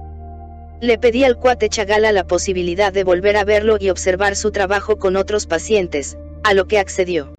Le 0.81 0.97
pedí 0.97 1.23
al 1.23 1.37
cuate 1.37 1.69
Chagala 1.69 2.13
la 2.13 2.27
posibilidad 2.27 2.95
de 2.95 3.05
volver 3.05 3.37
a 3.37 3.45
verlo 3.45 3.77
y 3.79 3.91
observar 3.91 4.37
su 4.37 4.53
trabajo 4.53 4.97
con 4.97 5.17
otros 5.17 5.47
pacientes, 5.47 6.17
a 6.45 6.55
lo 6.55 6.67
que 6.67 6.79
accedió. 6.79 7.35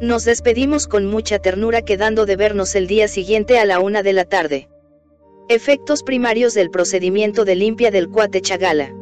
Nos 0.00 0.24
despedimos 0.24 0.88
con 0.88 1.06
mucha 1.06 1.38
ternura 1.38 1.82
quedando 1.82 2.26
de 2.26 2.34
vernos 2.34 2.74
el 2.74 2.88
día 2.88 3.06
siguiente 3.06 3.60
a 3.60 3.64
la 3.64 3.78
una 3.78 4.02
de 4.02 4.12
la 4.12 4.24
tarde. 4.24 4.68
Efectos 5.48 6.02
primarios 6.02 6.54
del 6.54 6.68
procedimiento 6.68 7.44
de 7.44 7.54
limpia 7.54 7.92
del 7.92 8.08
cuate 8.08 8.40
Chagala. 8.40 8.92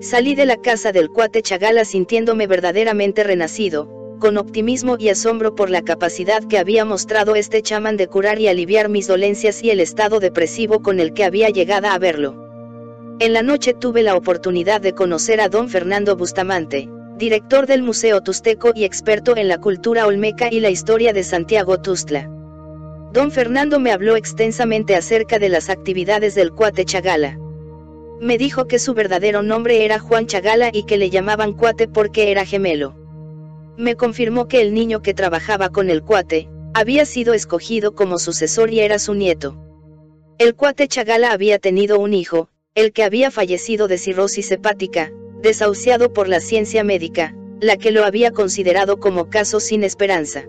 Salí 0.00 0.34
de 0.34 0.46
la 0.46 0.56
casa 0.56 0.90
del 0.90 1.08
cuate 1.10 1.40
Chagala 1.40 1.84
sintiéndome 1.84 2.48
verdaderamente 2.48 3.22
renacido, 3.22 3.88
con 4.18 4.38
optimismo 4.38 4.96
y 4.98 5.08
asombro 5.08 5.54
por 5.54 5.70
la 5.70 5.82
capacidad 5.82 6.42
que 6.44 6.58
había 6.58 6.84
mostrado 6.84 7.36
este 7.36 7.62
chamán 7.62 7.96
de 7.96 8.08
curar 8.08 8.38
y 8.40 8.48
aliviar 8.48 8.88
mis 8.88 9.06
dolencias 9.06 9.62
y 9.62 9.70
el 9.70 9.80
estado 9.80 10.20
depresivo 10.20 10.82
con 10.82 11.00
el 11.00 11.12
que 11.12 11.24
había 11.24 11.48
llegado 11.48 11.88
a 11.88 11.98
verlo. 11.98 12.34
En 13.18 13.32
la 13.32 13.42
noche 13.42 13.74
tuve 13.74 14.02
la 14.02 14.16
oportunidad 14.16 14.80
de 14.80 14.92
conocer 14.92 15.40
a 15.40 15.48
don 15.48 15.68
Fernando 15.68 16.16
Bustamante, 16.16 16.88
director 17.16 17.66
del 17.66 17.82
Museo 17.82 18.22
Tusteco 18.22 18.72
y 18.74 18.84
experto 18.84 19.36
en 19.36 19.48
la 19.48 19.58
cultura 19.58 20.06
olmeca 20.06 20.48
y 20.52 20.60
la 20.60 20.70
historia 20.70 21.12
de 21.12 21.24
Santiago 21.24 21.80
Tustla. 21.80 22.30
Don 23.12 23.30
Fernando 23.30 23.80
me 23.80 23.92
habló 23.92 24.16
extensamente 24.16 24.96
acerca 24.96 25.38
de 25.38 25.48
las 25.48 25.70
actividades 25.70 26.34
del 26.34 26.52
cuate 26.52 26.84
Chagala. 26.84 27.38
Me 28.20 28.36
dijo 28.36 28.66
que 28.66 28.78
su 28.78 28.92
verdadero 28.94 29.42
nombre 29.42 29.84
era 29.84 29.98
Juan 29.98 30.26
Chagala 30.26 30.70
y 30.72 30.84
que 30.84 30.98
le 30.98 31.10
llamaban 31.10 31.52
cuate 31.52 31.88
porque 31.88 32.30
era 32.30 32.44
gemelo 32.44 33.05
me 33.76 33.96
confirmó 33.96 34.48
que 34.48 34.60
el 34.60 34.74
niño 34.74 35.02
que 35.02 35.14
trabajaba 35.14 35.68
con 35.68 35.90
el 35.90 36.02
cuate, 36.02 36.48
había 36.74 37.06
sido 37.06 37.34
escogido 37.34 37.94
como 37.94 38.18
sucesor 38.18 38.70
y 38.72 38.80
era 38.80 38.98
su 38.98 39.14
nieto. 39.14 39.56
El 40.38 40.54
cuate 40.54 40.88
Chagala 40.88 41.32
había 41.32 41.58
tenido 41.58 41.98
un 41.98 42.12
hijo, 42.12 42.48
el 42.74 42.92
que 42.92 43.04
había 43.04 43.30
fallecido 43.30 43.88
de 43.88 43.96
cirrosis 43.96 44.50
hepática, 44.50 45.10
desahuciado 45.40 46.12
por 46.12 46.28
la 46.28 46.40
ciencia 46.40 46.84
médica, 46.84 47.34
la 47.60 47.76
que 47.76 47.90
lo 47.90 48.04
había 48.04 48.30
considerado 48.30 48.98
como 48.98 49.30
caso 49.30 49.60
sin 49.60 49.84
esperanza. 49.84 50.44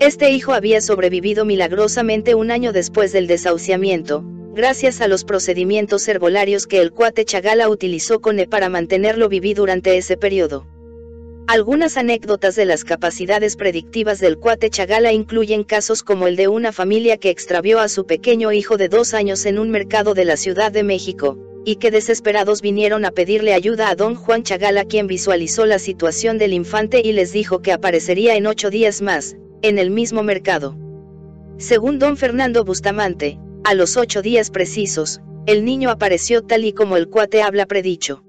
Este 0.00 0.30
hijo 0.30 0.52
había 0.52 0.80
sobrevivido 0.80 1.44
milagrosamente 1.44 2.34
un 2.34 2.50
año 2.50 2.72
después 2.72 3.12
del 3.12 3.26
desahuciamiento, 3.28 4.24
gracias 4.54 5.00
a 5.00 5.08
los 5.08 5.24
procedimientos 5.24 6.08
herbolarios 6.08 6.66
que 6.66 6.80
el 6.80 6.92
cuate 6.92 7.24
Chagala 7.24 7.68
utilizó 7.68 8.20
con 8.20 8.40
él 8.40 8.48
para 8.48 8.68
mantenerlo 8.68 9.28
viví 9.28 9.54
durante 9.54 9.96
ese 9.96 10.16
periodo. 10.16 10.66
Algunas 11.48 11.96
anécdotas 11.96 12.56
de 12.56 12.64
las 12.64 12.82
capacidades 12.82 13.54
predictivas 13.54 14.18
del 14.18 14.36
cuate 14.36 14.68
Chagala 14.68 15.12
incluyen 15.12 15.62
casos 15.62 16.02
como 16.02 16.26
el 16.26 16.34
de 16.34 16.48
una 16.48 16.72
familia 16.72 17.18
que 17.18 17.30
extravió 17.30 17.78
a 17.78 17.88
su 17.88 18.04
pequeño 18.04 18.50
hijo 18.50 18.76
de 18.76 18.88
dos 18.88 19.14
años 19.14 19.46
en 19.46 19.60
un 19.60 19.70
mercado 19.70 20.12
de 20.14 20.24
la 20.24 20.36
Ciudad 20.36 20.72
de 20.72 20.82
México, 20.82 21.38
y 21.64 21.76
que 21.76 21.92
desesperados 21.92 22.62
vinieron 22.62 23.04
a 23.04 23.12
pedirle 23.12 23.54
ayuda 23.54 23.90
a 23.90 23.94
don 23.94 24.16
Juan 24.16 24.42
Chagala 24.42 24.86
quien 24.86 25.06
visualizó 25.06 25.66
la 25.66 25.78
situación 25.78 26.36
del 26.36 26.52
infante 26.52 27.00
y 27.04 27.12
les 27.12 27.32
dijo 27.32 27.62
que 27.62 27.70
aparecería 27.70 28.34
en 28.34 28.48
ocho 28.48 28.68
días 28.68 29.00
más, 29.00 29.36
en 29.62 29.78
el 29.78 29.90
mismo 29.90 30.24
mercado. 30.24 30.76
Según 31.58 32.00
don 32.00 32.16
Fernando 32.16 32.64
Bustamante, 32.64 33.38
a 33.62 33.74
los 33.74 33.96
ocho 33.96 34.20
días 34.20 34.50
precisos, 34.50 35.20
el 35.46 35.64
niño 35.64 35.90
apareció 35.90 36.42
tal 36.42 36.64
y 36.64 36.72
como 36.72 36.96
el 36.96 37.08
cuate 37.08 37.42
habla 37.42 37.66
predicho. 37.66 38.25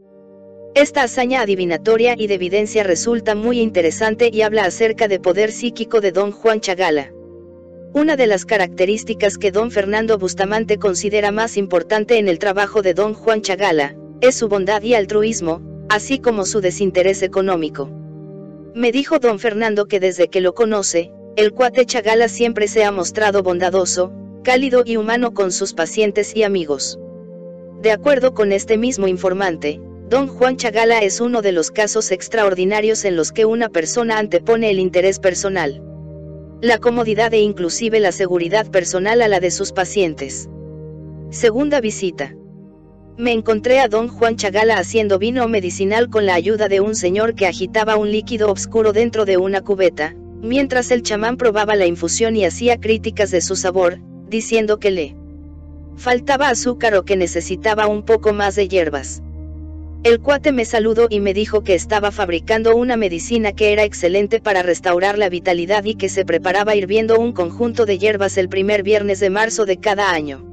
Esta 0.77 1.01
hazaña 1.01 1.41
adivinatoria 1.41 2.13
y 2.15 2.27
de 2.27 2.35
evidencia 2.35 2.83
resulta 2.83 3.33
muy 3.33 3.61
interesante 3.61 4.29
y 4.31 4.43
habla 4.43 4.65
acerca 4.65 5.07
de 5.07 5.19
poder 5.19 5.51
psíquico 5.51 6.01
de 6.01 6.11
don 6.11 6.31
Juan 6.31 6.61
Chagala. 6.61 7.11
Una 7.95 8.15
de 8.15 8.27
las 8.27 8.45
características 8.45 9.39
que 9.39 9.49
don 9.49 9.71
Fernando 9.71 10.19
Bustamante 10.19 10.77
considera 10.77 11.31
más 11.31 11.57
importante 11.57 12.19
en 12.19 12.27
el 12.27 12.37
trabajo 12.37 12.83
de 12.83 12.93
don 12.93 13.15
Juan 13.15 13.41
Chagala, 13.41 13.95
es 14.21 14.35
su 14.35 14.49
bondad 14.49 14.83
y 14.83 14.93
altruismo, 14.93 15.63
así 15.89 16.19
como 16.19 16.45
su 16.45 16.61
desinterés 16.61 17.23
económico. 17.23 17.89
Me 18.75 18.91
dijo 18.91 19.17
don 19.17 19.39
Fernando 19.39 19.87
que 19.87 19.99
desde 19.99 20.27
que 20.27 20.41
lo 20.41 20.53
conoce, 20.53 21.11
el 21.37 21.53
cuate 21.53 21.87
Chagala 21.87 22.27
siempre 22.27 22.67
se 22.67 22.83
ha 22.83 22.91
mostrado 22.91 23.41
bondadoso, 23.41 24.13
cálido 24.43 24.83
y 24.85 24.97
humano 24.97 25.33
con 25.33 25.51
sus 25.51 25.73
pacientes 25.73 26.35
y 26.35 26.43
amigos. 26.43 26.99
De 27.81 27.89
acuerdo 27.89 28.35
con 28.35 28.51
este 28.51 28.77
mismo 28.77 29.07
informante, 29.07 29.81
Don 30.09 30.27
Juan 30.27 30.55
Chagala 30.55 30.99
es 30.99 31.19
uno 31.19 31.41
de 31.41 31.51
los 31.51 31.69
casos 31.69 32.11
extraordinarios 32.11 33.03
en 33.03 33.17
los 33.17 33.33
que 33.33 33.43
una 33.43 33.67
persona 33.67 34.19
antepone 34.19 34.69
el 34.69 34.79
interés 34.79 35.19
personal, 35.19 35.83
la 36.61 36.77
comodidad 36.77 37.33
e 37.33 37.41
inclusive 37.41 37.99
la 37.99 38.13
seguridad 38.13 38.71
personal 38.71 39.21
a 39.21 39.27
la 39.27 39.41
de 39.41 39.51
sus 39.51 39.73
pacientes. 39.73 40.47
Segunda 41.29 41.81
visita. 41.81 42.33
Me 43.17 43.33
encontré 43.33 43.81
a 43.81 43.89
don 43.89 44.07
Juan 44.07 44.37
Chagala 44.37 44.77
haciendo 44.77 45.19
vino 45.19 45.45
medicinal 45.49 46.09
con 46.09 46.25
la 46.25 46.35
ayuda 46.35 46.69
de 46.69 46.79
un 46.79 46.95
señor 46.95 47.35
que 47.35 47.45
agitaba 47.45 47.97
un 47.97 48.09
líquido 48.09 48.49
oscuro 48.49 48.93
dentro 48.93 49.25
de 49.25 49.35
una 49.35 49.59
cubeta, 49.59 50.15
mientras 50.41 50.89
el 50.91 51.03
chamán 51.03 51.35
probaba 51.35 51.75
la 51.75 51.85
infusión 51.85 52.37
y 52.37 52.45
hacía 52.45 52.79
críticas 52.79 53.29
de 53.29 53.41
su 53.41 53.57
sabor, 53.57 53.97
diciendo 54.29 54.79
que 54.79 54.91
le 54.91 55.15
faltaba 55.97 56.47
azúcar 56.47 56.95
o 56.95 57.03
que 57.03 57.17
necesitaba 57.17 57.87
un 57.87 58.03
poco 58.03 58.31
más 58.31 58.55
de 58.55 58.69
hierbas. 58.69 59.21
El 60.07 60.21
cuate 60.21 60.53
me 60.53 60.63
saludó 60.63 61.07
y 61.09 61.19
me 61.19 61.33
dijo 61.33 61.65
que 61.65 61.73
estaba 61.73 62.11
fabricando 62.11 62.77
una 62.77 62.95
medicina 62.95 63.51
que 63.51 63.73
era 63.73 63.83
excelente 63.83 64.39
para 64.39 64.63
restaurar 64.63 65.17
la 65.17 65.27
vitalidad 65.27 65.83
y 65.83 65.95
que 65.95 66.07
se 66.07 66.23
preparaba 66.23 66.77
hirviendo 66.77 67.19
un 67.19 67.33
conjunto 67.33 67.85
de 67.85 67.97
hierbas 67.97 68.37
el 68.37 68.47
primer 68.47 68.83
viernes 68.83 69.19
de 69.19 69.29
marzo 69.29 69.65
de 69.65 69.81
cada 69.81 70.11
año. 70.11 70.45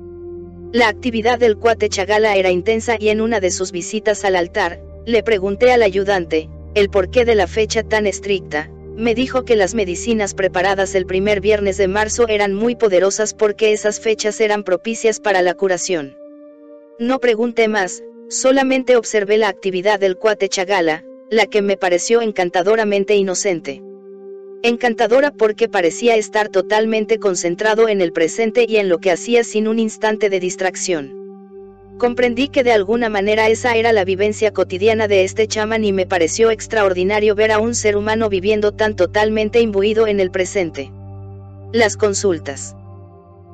La 0.73 0.89
actividad 0.89 1.39
del 1.39 1.57
cuate 1.57 1.89
Chagala 1.89 2.35
era 2.35 2.51
intensa 2.51 2.97
y 2.99 3.11
en 3.11 3.21
una 3.21 3.39
de 3.39 3.53
sus 3.53 3.71
visitas 3.71 4.25
al 4.25 4.35
altar, 4.35 4.81
le 5.07 5.23
pregunté 5.23 5.71
al 5.71 5.85
ayudante, 5.85 6.51
el 6.75 6.91
porqué 6.91 7.25
de 7.25 7.37
la 7.37 7.47
fecha 7.47 7.85
tan 7.85 8.09
estricta, 8.09 8.69
me 8.97 9.15
dijo 9.15 9.45
que 9.45 9.55
las 9.55 9.77
medicinas 9.77 10.35
preparadas 10.35 10.97
el 10.97 11.07
primer 11.07 11.41
viernes 11.41 11.77
de 11.77 11.87
marzo 11.87 12.27
eran 12.27 12.55
muy 12.55 12.75
poderosas 12.75 13.35
porque 13.35 13.73
esas 13.73 14.01
fechas 14.01 14.41
eran 14.41 14.65
propicias 14.65 15.21
para 15.21 15.43
la 15.43 15.55
curación. 15.55 16.17
No 16.99 17.21
pregunté 17.21 17.69
más, 17.69 18.03
solamente 18.29 18.97
observé 18.97 19.39
la 19.39 19.49
actividad 19.49 20.01
del 20.01 20.17
cuate 20.17 20.49
Chagala, 20.49 21.05
la 21.31 21.47
que 21.47 21.63
me 21.63 21.77
pareció 21.77 22.23
encantadoramente 22.23 23.15
inocente. 23.15 23.83
Encantadora 24.63 25.31
porque 25.31 25.69
parecía 25.69 26.17
estar 26.17 26.49
totalmente 26.49 27.19
concentrado 27.19 27.89
en 27.89 28.01
el 28.01 28.13
presente 28.13 28.65
y 28.69 28.77
en 28.77 28.89
lo 28.89 28.99
que 28.99 29.11
hacía 29.11 29.45
sin 29.45 29.69
un 29.69 29.79
instante 29.79 30.31
de 30.31 30.41
distracción. 30.41 31.25
Comprendí 31.99 32.49
que 32.49 32.65
de 32.65 32.73
alguna 32.73 33.09
manera 33.09 33.49
esa 33.49 33.77
era 33.77 33.93
la 33.93 34.05
vivencia 34.05 34.53
cotidiana 34.53 35.07
de 35.07 35.23
este 35.23 35.47
chamán 35.47 35.85
y 35.85 35.93
me 35.93 36.07
pareció 36.07 36.51
extraordinario 36.51 37.35
ver 37.35 37.53
a 37.53 37.61
un 37.61 37.75
ser 37.75 37.97
humano 37.97 38.29
viviendo 38.29 38.73
tan 38.73 38.97
totalmente 38.97 39.61
imbuido 39.61 40.07
en 40.07 40.19
el 40.19 40.31
presente. 40.31 40.91
Las 41.73 41.97
consultas. 41.97 42.75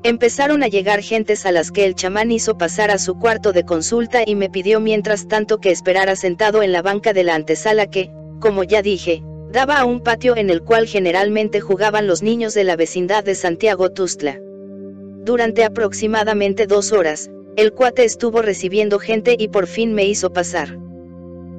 Empezaron 0.02 0.62
a 0.62 0.68
llegar 0.68 1.02
gentes 1.02 1.44
a 1.44 1.52
las 1.52 1.70
que 1.70 1.84
el 1.84 1.94
chamán 1.94 2.32
hizo 2.32 2.56
pasar 2.56 2.90
a 2.90 2.96
su 2.96 3.18
cuarto 3.18 3.52
de 3.52 3.64
consulta 3.64 4.22
y 4.24 4.34
me 4.34 4.48
pidió 4.48 4.80
mientras 4.80 5.28
tanto 5.28 5.58
que 5.58 5.70
esperara 5.70 6.16
sentado 6.16 6.62
en 6.62 6.72
la 6.72 6.80
banca 6.80 7.12
de 7.12 7.22
la 7.22 7.34
antesala 7.34 7.86
que, 7.86 8.10
como 8.40 8.64
ya 8.64 8.80
dije, 8.80 9.22
daba 9.52 9.78
a 9.78 9.84
un 9.84 10.00
patio 10.00 10.38
en 10.38 10.48
el 10.48 10.62
cual 10.62 10.86
generalmente 10.86 11.60
jugaban 11.60 12.06
los 12.06 12.22
niños 12.22 12.54
de 12.54 12.64
la 12.64 12.76
vecindad 12.76 13.24
de 13.24 13.34
Santiago 13.34 13.90
Tustla. 13.90 14.38
Durante 15.22 15.64
aproximadamente 15.64 16.66
dos 16.66 16.92
horas, 16.92 17.30
el 17.56 17.72
cuate 17.72 18.04
estuvo 18.04 18.40
recibiendo 18.40 18.98
gente 19.00 19.36
y 19.38 19.48
por 19.48 19.66
fin 19.66 19.92
me 19.92 20.06
hizo 20.06 20.32
pasar. 20.32 20.78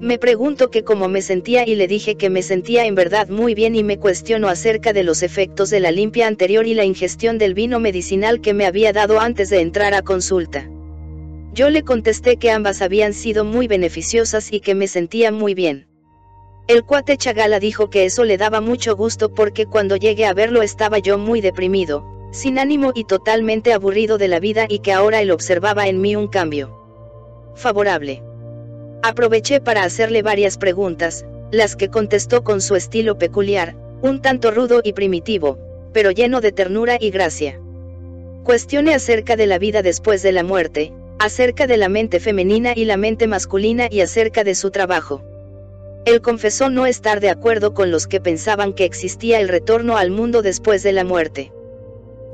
Me 0.01 0.17
pregunto 0.17 0.71
que 0.71 0.83
cómo 0.83 1.07
me 1.09 1.21
sentía 1.21 1.67
y 1.67 1.75
le 1.75 1.87
dije 1.87 2.15
que 2.15 2.31
me 2.31 2.41
sentía 2.41 2.87
en 2.87 2.95
verdad 2.95 3.29
muy 3.29 3.53
bien 3.53 3.75
y 3.75 3.83
me 3.83 3.99
cuestionó 3.99 4.47
acerca 4.47 4.93
de 4.93 5.03
los 5.03 5.21
efectos 5.21 5.69
de 5.69 5.79
la 5.79 5.91
limpia 5.91 6.25
anterior 6.25 6.65
y 6.65 6.73
la 6.73 6.85
ingestión 6.85 7.37
del 7.37 7.53
vino 7.53 7.79
medicinal 7.79 8.41
que 8.41 8.55
me 8.55 8.65
había 8.65 8.93
dado 8.93 9.19
antes 9.19 9.51
de 9.51 9.61
entrar 9.61 9.93
a 9.93 10.01
consulta. 10.01 10.67
Yo 11.53 11.69
le 11.69 11.83
contesté 11.83 12.37
que 12.37 12.49
ambas 12.49 12.81
habían 12.81 13.13
sido 13.13 13.45
muy 13.45 13.67
beneficiosas 13.67 14.51
y 14.51 14.59
que 14.59 14.73
me 14.73 14.87
sentía 14.87 15.31
muy 15.31 15.53
bien. 15.53 15.85
El 16.67 16.83
cuate 16.83 17.15
Chagala 17.15 17.59
dijo 17.59 17.91
que 17.91 18.05
eso 18.05 18.23
le 18.23 18.37
daba 18.37 18.59
mucho 18.59 18.95
gusto 18.95 19.35
porque 19.35 19.67
cuando 19.67 19.97
llegué 19.97 20.25
a 20.25 20.33
verlo 20.33 20.63
estaba 20.63 20.97
yo 20.97 21.19
muy 21.19 21.41
deprimido, 21.41 22.03
sin 22.31 22.57
ánimo 22.57 22.91
y 22.95 23.03
totalmente 23.03 23.71
aburrido 23.71 24.17
de 24.17 24.29
la 24.29 24.39
vida 24.39 24.65
y 24.67 24.79
que 24.79 24.93
ahora 24.93 25.21
él 25.21 25.29
observaba 25.29 25.87
en 25.87 26.01
mí 26.01 26.15
un 26.15 26.27
cambio 26.27 26.75
favorable. 27.53 28.23
Aproveché 29.03 29.61
para 29.61 29.83
hacerle 29.83 30.21
varias 30.21 30.57
preguntas, 30.59 31.25
las 31.51 31.75
que 31.75 31.89
contestó 31.89 32.43
con 32.43 32.61
su 32.61 32.75
estilo 32.75 33.17
peculiar, 33.17 33.75
un 34.03 34.21
tanto 34.21 34.51
rudo 34.51 34.81
y 34.83 34.93
primitivo, 34.93 35.57
pero 35.91 36.11
lleno 36.11 36.39
de 36.39 36.51
ternura 36.51 36.97
y 36.99 37.09
gracia. 37.09 37.59
Cuestione 38.43 38.93
acerca 38.93 39.35
de 39.35 39.47
la 39.47 39.57
vida 39.57 39.81
después 39.81 40.21
de 40.21 40.31
la 40.31 40.43
muerte, 40.43 40.93
acerca 41.17 41.65
de 41.65 41.77
la 41.77 41.89
mente 41.89 42.19
femenina 42.19 42.73
y 42.75 42.85
la 42.85 42.95
mente 42.95 43.25
masculina 43.25 43.87
y 43.89 44.01
acerca 44.01 44.43
de 44.43 44.53
su 44.53 44.69
trabajo. 44.69 45.23
Él 46.05 46.21
confesó 46.21 46.69
no 46.69 46.85
estar 46.85 47.19
de 47.19 47.29
acuerdo 47.29 47.73
con 47.73 47.89
los 47.89 48.05
que 48.05 48.21
pensaban 48.21 48.73
que 48.73 48.85
existía 48.85 49.39
el 49.39 49.49
retorno 49.49 49.97
al 49.97 50.11
mundo 50.11 50.43
después 50.43 50.83
de 50.83 50.93
la 50.93 51.03
muerte. 51.03 51.51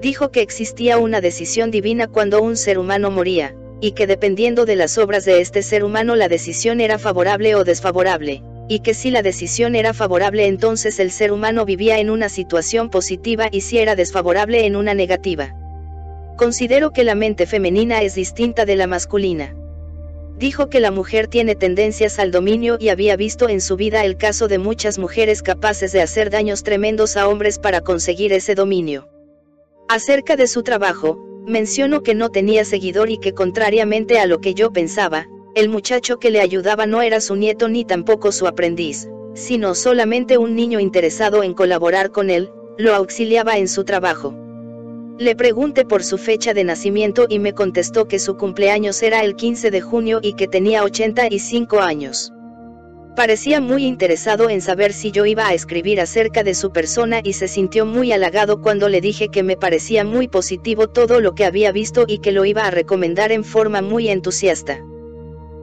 Dijo 0.02 0.32
que 0.32 0.42
existía 0.42 0.98
una 0.98 1.22
decisión 1.22 1.72
divina 1.72 2.08
cuando 2.08 2.42
un 2.42 2.58
ser 2.58 2.78
humano 2.78 3.10
moría, 3.10 3.56
y 3.80 3.92
que 3.92 4.08
dependiendo 4.08 4.66
de 4.66 4.76
las 4.76 4.98
obras 4.98 5.26
de 5.26 5.42
este 5.42 5.62
ser 5.62 5.84
humano 5.84 6.16
la 6.16 6.28
decisión 6.28 6.82
era 6.82 6.98
favorable 6.98 7.56
o 7.56 7.64
desfavorable, 7.64 8.42
y 8.68 8.80
que 8.80 8.94
si 8.94 9.12
la 9.12 9.22
decisión 9.22 9.76
era 9.76 9.94
favorable 9.94 10.48
entonces 10.48 11.00
el 11.00 11.12
ser 11.12 11.32
humano 11.32 11.66
vivía 11.66 12.00
en 12.00 12.10
una 12.10 12.30
situación 12.30 12.90
positiva 12.90 13.48
y 13.52 13.62
si 13.62 13.78
era 13.78 13.96
desfavorable 13.96 14.66
en 14.66 14.76
una 14.76 14.94
negativa. 14.94 15.56
Considero 16.36 16.92
que 16.92 17.04
la 17.04 17.16
mente 17.16 17.46
femenina 17.46 18.02
es 18.02 18.16
distinta 18.16 18.66
de 18.66 18.76
la 18.76 18.88
masculina. 18.88 19.56
Dijo 20.38 20.70
que 20.70 20.80
la 20.80 20.92
mujer 20.92 21.28
tiene 21.28 21.56
tendencias 21.56 22.20
al 22.20 22.30
dominio 22.30 22.78
y 22.80 22.90
había 22.90 23.16
visto 23.16 23.50
en 23.50 23.60
su 23.60 23.76
vida 23.76 24.06
el 24.06 24.18
caso 24.18 24.48
de 24.48 24.60
muchas 24.60 25.00
mujeres 25.00 25.42
capaces 25.42 25.92
de 25.92 26.02
hacer 26.02 26.30
daños 26.30 26.62
tremendos 26.62 27.18
a 27.18 27.28
hombres 27.28 27.58
para 27.58 27.82
conseguir 27.82 28.34
ese 28.34 28.54
dominio. 28.54 29.10
Acerca 29.90 30.36
de 30.36 30.46
su 30.46 30.62
trabajo, 30.62 31.18
Menciono 31.48 32.04
que 32.04 32.14
no 32.14 32.28
tenía 32.28 32.66
seguidor 32.66 33.10
y 33.10 33.20
que 33.20 33.34
contrariamente 33.34 34.20
a 34.20 34.26
lo 34.26 34.42
que 34.42 34.54
yo 34.54 34.74
pensaba, 34.74 35.30
el 35.56 35.70
muchacho 35.70 36.20
que 36.20 36.30
le 36.30 36.42
ayudaba 36.42 36.86
no 36.86 37.02
era 37.02 37.22
su 37.22 37.38
nieto 37.38 37.70
ni 37.70 37.86
tampoco 37.86 38.34
su 38.34 38.48
aprendiz, 38.48 39.08
sino 39.34 39.74
solamente 39.74 40.38
un 40.38 40.58
niño 40.58 40.82
interesado 40.82 41.44
en 41.44 41.54
colaborar 41.54 42.12
con 42.12 42.30
él, 42.30 42.50
lo 42.78 42.94
auxiliaba 42.94 43.58
en 43.60 43.70
su 43.70 43.86
trabajo. 43.86 44.36
Le 45.20 45.38
pregunté 45.38 45.86
por 45.86 46.04
su 46.04 46.18
fecha 46.18 46.54
de 46.54 46.66
nacimiento 46.66 47.28
y 47.30 47.40
me 47.40 47.54
contestó 47.54 48.10
que 48.10 48.20
su 48.20 48.36
cumpleaños 48.36 49.02
era 49.02 49.24
el 49.24 49.38
15 49.38 49.72
de 49.72 49.80
junio 49.80 50.20
y 50.22 50.34
que 50.34 50.50
tenía 50.50 50.84
85 50.84 51.80
años. 51.80 52.34
Parecía 53.18 53.62
muy 53.62 53.84
interesado 53.84 54.48
en 54.48 54.62
saber 54.62 54.94
si 54.94 55.10
yo 55.10 55.26
iba 55.26 55.48
a 55.48 55.56
escribir 55.56 56.00
acerca 56.00 56.44
de 56.44 56.54
su 56.54 56.72
persona 56.72 57.20
y 57.24 57.34
se 57.34 57.48
sintió 57.48 57.84
muy 57.84 58.12
halagado 58.12 58.62
cuando 58.62 58.90
le 58.90 59.02
dije 59.02 59.30
que 59.30 59.42
me 59.42 59.58
parecía 59.58 60.04
muy 60.04 60.28
positivo 60.28 60.88
todo 60.88 61.20
lo 61.20 61.34
que 61.34 61.44
había 61.44 61.72
visto 61.72 62.06
y 62.08 62.20
que 62.20 62.32
lo 62.32 62.46
iba 62.46 62.68
a 62.68 62.70
recomendar 62.70 63.32
en 63.32 63.44
forma 63.44 63.82
muy 63.82 64.10
entusiasta. 64.10 64.86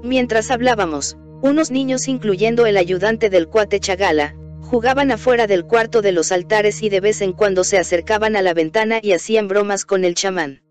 Mientras 0.02 0.50
hablábamos, 0.50 1.16
unos 1.42 1.70
niños 1.70 2.08
incluyendo 2.08 2.66
el 2.66 2.76
ayudante 2.76 3.30
del 3.30 3.46
cuate 3.46 3.78
Chagala, 3.78 4.34
jugaban 4.60 5.12
afuera 5.12 5.46
del 5.46 5.64
cuarto 5.64 6.02
de 6.02 6.10
los 6.10 6.32
altares 6.32 6.82
y 6.82 6.88
de 6.88 6.98
vez 6.98 7.20
en 7.20 7.32
cuando 7.32 7.62
se 7.62 7.78
acercaban 7.78 8.34
a 8.34 8.42
la 8.42 8.52
ventana 8.52 8.98
y 9.00 9.12
hacían 9.12 9.46
bromas 9.46 9.84
con 9.84 10.04
el 10.04 10.16
chamán. 10.16 10.63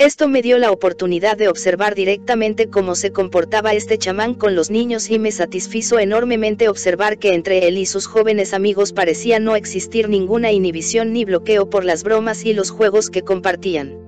Esto 0.00 0.28
me 0.28 0.40
dio 0.40 0.56
la 0.56 0.72
oportunidad 0.72 1.36
de 1.36 1.48
observar 1.48 1.94
directamente 1.94 2.70
cómo 2.70 2.94
se 2.94 3.12
comportaba 3.12 3.74
este 3.74 3.98
chamán 3.98 4.32
con 4.32 4.54
los 4.54 4.70
niños 4.70 5.10
y 5.10 5.18
me 5.18 5.30
satisfizo 5.30 5.98
enormemente 5.98 6.70
observar 6.70 7.18
que 7.18 7.34
entre 7.34 7.68
él 7.68 7.76
y 7.76 7.84
sus 7.84 8.06
jóvenes 8.06 8.54
amigos 8.54 8.94
parecía 8.94 9.40
no 9.40 9.56
existir 9.56 10.08
ninguna 10.08 10.52
inhibición 10.52 11.12
ni 11.12 11.26
bloqueo 11.26 11.68
por 11.68 11.84
las 11.84 12.02
bromas 12.02 12.46
y 12.46 12.54
los 12.54 12.70
juegos 12.70 13.10
que 13.10 13.20
compartían. 13.20 13.98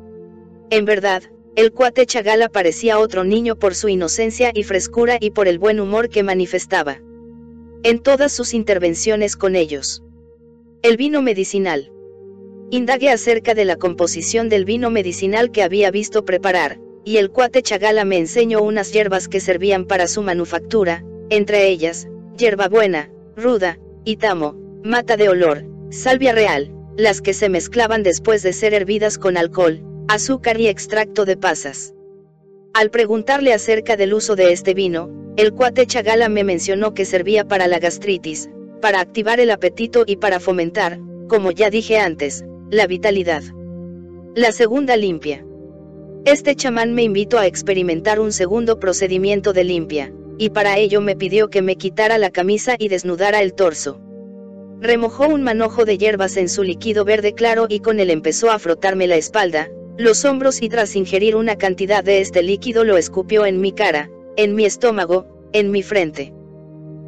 En 0.70 0.86
verdad, 0.86 1.24
el 1.56 1.72
cuate 1.72 2.06
Chagala 2.06 2.48
parecía 2.48 2.98
otro 2.98 3.22
niño 3.24 3.56
por 3.56 3.74
su 3.74 3.90
inocencia 3.90 4.50
y 4.54 4.62
frescura 4.62 5.18
y 5.20 5.32
por 5.32 5.46
el 5.46 5.58
buen 5.58 5.78
humor 5.78 6.08
que 6.08 6.22
manifestaba. 6.22 7.02
En 7.82 7.98
todas 7.98 8.32
sus 8.32 8.54
intervenciones 8.54 9.36
con 9.36 9.56
ellos. 9.56 10.02
El 10.80 10.96
vino 10.96 11.20
medicinal. 11.20 11.92
Indagué 12.74 13.10
acerca 13.10 13.52
de 13.52 13.66
la 13.66 13.76
composición 13.76 14.48
del 14.48 14.64
vino 14.64 14.88
medicinal 14.88 15.50
que 15.50 15.62
había 15.62 15.90
visto 15.90 16.24
preparar, 16.24 16.78
y 17.04 17.18
el 17.18 17.30
cuate 17.30 17.62
Chagala 17.62 18.06
me 18.06 18.16
enseñó 18.16 18.62
unas 18.62 18.94
hierbas 18.94 19.28
que 19.28 19.40
servían 19.40 19.84
para 19.84 20.06
su 20.06 20.22
manufactura, 20.22 21.04
entre 21.28 21.68
ellas, 21.68 22.08
hierbabuena, 22.38 23.10
ruda, 23.36 23.78
itamo, 24.06 24.54
mata 24.82 25.18
de 25.18 25.28
olor, 25.28 25.66
salvia 25.90 26.32
real, 26.32 26.72
las 26.96 27.20
que 27.20 27.34
se 27.34 27.50
mezclaban 27.50 28.02
después 28.02 28.42
de 28.42 28.54
ser 28.54 28.72
hervidas 28.72 29.18
con 29.18 29.36
alcohol, 29.36 29.82
azúcar 30.08 30.58
y 30.58 30.68
extracto 30.68 31.26
de 31.26 31.36
pasas. 31.36 31.92
Al 32.72 32.90
preguntarle 32.90 33.52
acerca 33.52 33.98
del 33.98 34.14
uso 34.14 34.34
de 34.34 34.50
este 34.50 34.72
vino, 34.72 35.10
el 35.36 35.52
cuate 35.52 35.86
Chagala 35.86 36.30
me 36.30 36.42
mencionó 36.42 36.94
que 36.94 37.04
servía 37.04 37.46
para 37.46 37.66
la 37.66 37.78
gastritis, 37.78 38.48
para 38.80 39.00
activar 39.00 39.40
el 39.40 39.50
apetito 39.50 40.04
y 40.06 40.16
para 40.16 40.40
fomentar, 40.40 40.98
como 41.28 41.50
ya 41.50 41.68
dije 41.68 41.98
antes, 41.98 42.46
la 42.72 42.86
vitalidad. 42.86 43.42
La 44.34 44.50
segunda 44.50 44.96
limpia. 44.96 45.44
Este 46.24 46.56
chamán 46.56 46.94
me 46.94 47.02
invitó 47.02 47.38
a 47.38 47.46
experimentar 47.46 48.18
un 48.18 48.32
segundo 48.32 48.80
procedimiento 48.80 49.52
de 49.52 49.62
limpia, 49.62 50.10
y 50.38 50.48
para 50.48 50.78
ello 50.78 51.02
me 51.02 51.14
pidió 51.14 51.50
que 51.50 51.60
me 51.60 51.76
quitara 51.76 52.16
la 52.16 52.30
camisa 52.30 52.76
y 52.78 52.88
desnudara 52.88 53.42
el 53.42 53.52
torso. 53.52 54.00
Remojó 54.80 55.28
un 55.28 55.42
manojo 55.42 55.84
de 55.84 55.98
hierbas 55.98 56.38
en 56.38 56.48
su 56.48 56.62
líquido 56.62 57.04
verde 57.04 57.34
claro 57.34 57.66
y 57.68 57.80
con 57.80 58.00
él 58.00 58.08
empezó 58.08 58.50
a 58.50 58.58
frotarme 58.58 59.06
la 59.06 59.16
espalda, 59.16 59.68
los 59.98 60.24
hombros 60.24 60.62
y 60.62 60.70
tras 60.70 60.96
ingerir 60.96 61.36
una 61.36 61.56
cantidad 61.56 62.02
de 62.02 62.22
este 62.22 62.42
líquido 62.42 62.84
lo 62.84 62.96
escupió 62.96 63.44
en 63.44 63.60
mi 63.60 63.72
cara, 63.72 64.08
en 64.38 64.54
mi 64.54 64.64
estómago, 64.64 65.26
en 65.52 65.70
mi 65.70 65.82
frente. 65.82 66.32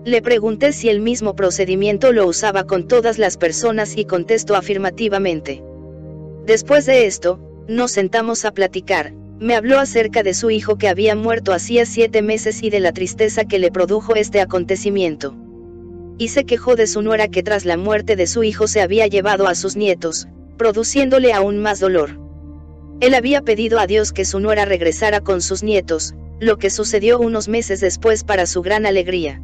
Le 0.05 0.21
pregunté 0.21 0.75
si 0.75 0.91
el 0.91 1.01
mismo 1.01 1.35
procedimiento 1.35 2.13
lo 2.13 2.27
usaba 2.27 2.65
con 2.65 2.87
todas 2.87 3.19
las 3.19 3.39
personas 3.39 3.97
y 3.97 4.05
contestó 4.05 4.55
afirmativamente. 4.55 5.63
Después 6.45 6.85
de 6.85 7.07
esto, 7.07 7.41
nos 7.69 7.93
sentamos 7.93 8.45
a 8.45 8.53
platicar, 8.53 9.15
me 9.41 9.57
habló 9.57 9.79
acerca 9.79 10.23
de 10.23 10.35
su 10.35 10.51
hijo 10.51 10.77
que 10.77 10.89
había 10.89 11.17
muerto 11.17 11.55
hacía 11.55 11.87
siete 11.87 12.21
meses 12.21 12.63
y 12.63 12.69
de 12.69 12.81
la 12.81 12.93
tristeza 12.93 13.47
que 13.47 13.59
le 13.59 13.73
produjo 13.73 14.15
este 14.15 14.43
acontecimiento. 14.43 15.35
Y 16.19 16.29
se 16.29 16.45
quejó 16.45 16.77
de 16.77 16.87
su 16.87 17.01
nuera 17.01 17.29
que 17.29 17.43
tras 17.43 17.65
la 17.65 17.79
muerte 17.79 18.15
de 18.15 18.27
su 18.27 18.45
hijo 18.45 18.67
se 18.69 18.83
había 18.83 19.07
llevado 19.07 19.49
a 19.49 19.55
sus 19.55 19.75
nietos, 19.75 20.29
produciéndole 20.59 21.33
aún 21.33 21.59
más 21.59 21.81
dolor. 21.81 22.21
Él 23.01 23.15
había 23.15 23.41
pedido 23.41 23.81
a 23.81 23.87
Dios 23.87 24.13
que 24.13 24.27
su 24.27 24.39
nuera 24.39 24.67
regresara 24.67 25.21
con 25.21 25.41
sus 25.41 25.63
nietos, 25.63 26.15
lo 26.41 26.59
que 26.59 26.69
sucedió 26.69 27.19
unos 27.19 27.49
meses 27.49 27.81
después 27.81 28.23
para 28.23 28.45
su 28.45 28.61
gran 28.61 28.85
alegría. 28.85 29.41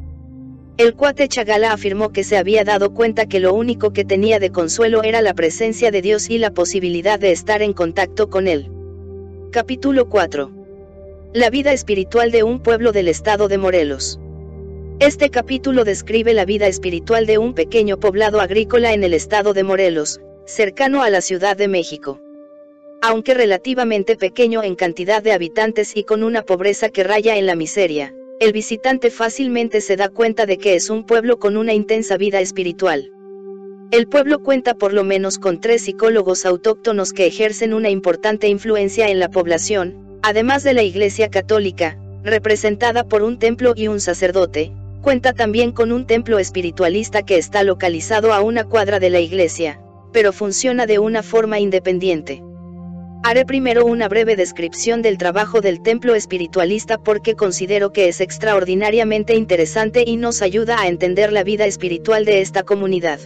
El 0.80 0.94
cuate 0.94 1.28
Chagala 1.28 1.74
afirmó 1.74 2.10
que 2.10 2.24
se 2.24 2.38
había 2.38 2.64
dado 2.64 2.94
cuenta 2.94 3.26
que 3.26 3.38
lo 3.38 3.52
único 3.52 3.92
que 3.92 4.02
tenía 4.02 4.38
de 4.38 4.48
consuelo 4.48 5.02
era 5.02 5.20
la 5.20 5.34
presencia 5.34 5.90
de 5.90 6.00
Dios 6.00 6.30
y 6.30 6.38
la 6.38 6.52
posibilidad 6.52 7.18
de 7.20 7.32
estar 7.32 7.60
en 7.60 7.74
contacto 7.74 8.30
con 8.30 8.48
Él. 8.48 8.70
Capítulo 9.50 10.08
4. 10.08 10.50
La 11.34 11.50
vida 11.50 11.74
espiritual 11.74 12.30
de 12.30 12.44
un 12.44 12.60
pueblo 12.60 12.92
del 12.92 13.08
estado 13.08 13.46
de 13.46 13.58
Morelos. 13.58 14.18
Este 15.00 15.28
capítulo 15.28 15.84
describe 15.84 16.32
la 16.32 16.46
vida 16.46 16.66
espiritual 16.66 17.26
de 17.26 17.36
un 17.36 17.52
pequeño 17.52 18.00
poblado 18.00 18.40
agrícola 18.40 18.94
en 18.94 19.04
el 19.04 19.12
estado 19.12 19.52
de 19.52 19.64
Morelos, 19.64 20.22
cercano 20.46 21.02
a 21.02 21.10
la 21.10 21.20
Ciudad 21.20 21.58
de 21.58 21.68
México. 21.68 22.22
Aunque 23.02 23.34
relativamente 23.34 24.16
pequeño 24.16 24.62
en 24.62 24.76
cantidad 24.76 25.22
de 25.22 25.32
habitantes 25.32 25.94
y 25.94 26.04
con 26.04 26.24
una 26.24 26.40
pobreza 26.40 26.88
que 26.88 27.04
raya 27.04 27.36
en 27.36 27.44
la 27.44 27.54
miseria, 27.54 28.14
el 28.40 28.52
visitante 28.54 29.10
fácilmente 29.10 29.82
se 29.82 29.96
da 29.96 30.08
cuenta 30.08 30.46
de 30.46 30.56
que 30.56 30.74
es 30.74 30.88
un 30.88 31.04
pueblo 31.04 31.38
con 31.38 31.58
una 31.58 31.74
intensa 31.74 32.16
vida 32.16 32.40
espiritual. 32.40 33.12
El 33.90 34.08
pueblo 34.08 34.38
cuenta 34.38 34.72
por 34.72 34.94
lo 34.94 35.04
menos 35.04 35.38
con 35.38 35.60
tres 35.60 35.82
psicólogos 35.82 36.46
autóctonos 36.46 37.12
que 37.12 37.26
ejercen 37.26 37.74
una 37.74 37.90
importante 37.90 38.48
influencia 38.48 39.10
en 39.10 39.18
la 39.18 39.28
población, 39.28 40.18
además 40.22 40.62
de 40.62 40.72
la 40.72 40.82
Iglesia 40.82 41.28
Católica, 41.28 41.98
representada 42.24 43.04
por 43.04 43.22
un 43.22 43.38
templo 43.38 43.74
y 43.76 43.88
un 43.88 44.00
sacerdote, 44.00 44.72
cuenta 45.02 45.34
también 45.34 45.72
con 45.72 45.92
un 45.92 46.06
templo 46.06 46.38
espiritualista 46.38 47.22
que 47.22 47.36
está 47.36 47.62
localizado 47.62 48.32
a 48.32 48.40
una 48.40 48.64
cuadra 48.64 49.00
de 49.00 49.10
la 49.10 49.20
iglesia, 49.20 49.82
pero 50.14 50.32
funciona 50.32 50.86
de 50.86 50.98
una 50.98 51.22
forma 51.22 51.58
independiente. 51.58 52.42
Haré 53.22 53.44
primero 53.44 53.84
una 53.84 54.08
breve 54.08 54.34
descripción 54.34 55.02
del 55.02 55.18
trabajo 55.18 55.60
del 55.60 55.82
templo 55.82 56.14
espiritualista 56.14 56.96
porque 56.96 57.34
considero 57.34 57.92
que 57.92 58.08
es 58.08 58.22
extraordinariamente 58.22 59.34
interesante 59.34 60.04
y 60.06 60.16
nos 60.16 60.40
ayuda 60.40 60.80
a 60.80 60.88
entender 60.88 61.30
la 61.30 61.44
vida 61.44 61.66
espiritual 61.66 62.24
de 62.24 62.40
esta 62.40 62.62
comunidad. 62.62 63.20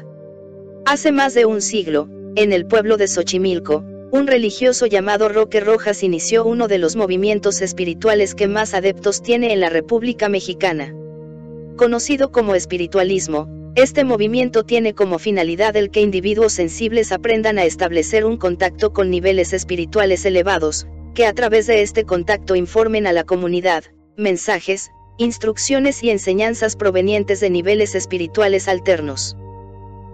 Hace 0.84 1.12
más 1.12 1.32
de 1.34 1.46
un 1.46 1.62
siglo, 1.62 2.08
en 2.34 2.52
el 2.52 2.66
pueblo 2.66 2.96
de 2.96 3.06
Xochimilco, 3.06 3.84
un 4.10 4.26
religioso 4.26 4.86
llamado 4.86 5.28
Roque 5.28 5.60
Rojas 5.60 6.02
inició 6.02 6.44
uno 6.44 6.66
de 6.66 6.78
los 6.78 6.96
movimientos 6.96 7.62
espirituales 7.62 8.34
que 8.34 8.48
más 8.48 8.74
adeptos 8.74 9.22
tiene 9.22 9.52
en 9.52 9.60
la 9.60 9.70
República 9.70 10.28
Mexicana. 10.28 10.92
Conocido 11.76 12.32
como 12.32 12.56
espiritualismo, 12.56 13.48
este 13.76 14.04
movimiento 14.04 14.64
tiene 14.64 14.94
como 14.94 15.18
finalidad 15.18 15.76
el 15.76 15.90
que 15.90 16.00
individuos 16.00 16.52
sensibles 16.52 17.10
aprendan 17.10 17.58
a 17.58 17.64
establecer 17.64 18.24
un 18.24 18.36
contacto 18.36 18.92
con 18.92 19.10
niveles 19.10 19.52
espirituales 19.52 20.24
elevados, 20.24 20.86
que 21.14 21.26
a 21.26 21.32
través 21.32 21.66
de 21.66 21.82
este 21.82 22.04
contacto 22.04 22.54
informen 22.54 23.06
a 23.08 23.12
la 23.12 23.24
comunidad, 23.24 23.84
mensajes, 24.16 24.90
instrucciones 25.18 26.04
y 26.04 26.10
enseñanzas 26.10 26.76
provenientes 26.76 27.40
de 27.40 27.50
niveles 27.50 27.96
espirituales 27.96 28.68
alternos. 28.68 29.36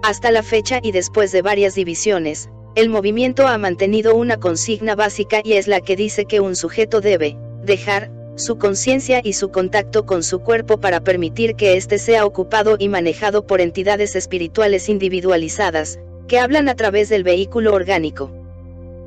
Hasta 0.03 0.31
la 0.31 0.43
fecha 0.43 0.81
y 0.83 0.93
después 0.93 1.31
de 1.31 1.43
varias 1.43 1.75
divisiones, 1.75 2.49
el 2.77 2.89
movimiento 2.89 3.47
ha 3.47 3.59
mantenido 3.59 4.15
una 4.15 4.39
consigna 4.39 4.95
básica 4.95 5.43
y 5.45 5.55
es 5.55 5.69
la 5.69 5.83
que 5.83 5.97
dice 5.97 6.25
que 6.25 6.41
un 6.41 6.57
sujeto 6.57 7.03
debe, 7.03 7.37
dejar, 7.65 8.11
su 8.41 8.59
conciencia 8.59 9.21
y 9.23 9.35
su 9.35 9.51
contacto 9.51 10.07
con 10.07 10.23
su 10.23 10.41
cuerpo 10.41 10.81
para 10.81 11.01
permitir 11.01 11.55
que 11.55 11.77
éste 11.77 11.99
sea 11.99 12.27
ocupado 12.27 12.77
y 12.79 12.89
manejado 12.89 13.47
por 13.47 13.61
entidades 13.61 14.17
espirituales 14.17 14.89
individualizadas, 14.89 16.01
que 16.27 16.39
hablan 16.39 16.69
a 16.69 16.75
través 16.75 17.09
del 17.09 17.23
vehículo 17.23 17.75
orgánico. 17.75 18.33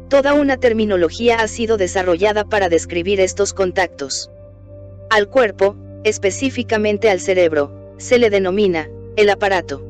Toda 0.10 0.34
una 0.34 0.58
terminología 0.58 1.38
ha 1.42 1.48
sido 1.48 1.78
desarrollada 1.78 2.46
para 2.46 2.70
describir 2.70 3.20
estos 3.20 3.54
contactos. 3.54 4.30
Al 5.10 5.28
cuerpo, 5.28 5.76
específicamente 6.04 7.10
al 7.10 7.20
cerebro, 7.20 7.72
se 7.98 8.20
le 8.20 8.30
denomina, 8.30 8.90
el 9.16 9.30
aparato. 9.30 9.84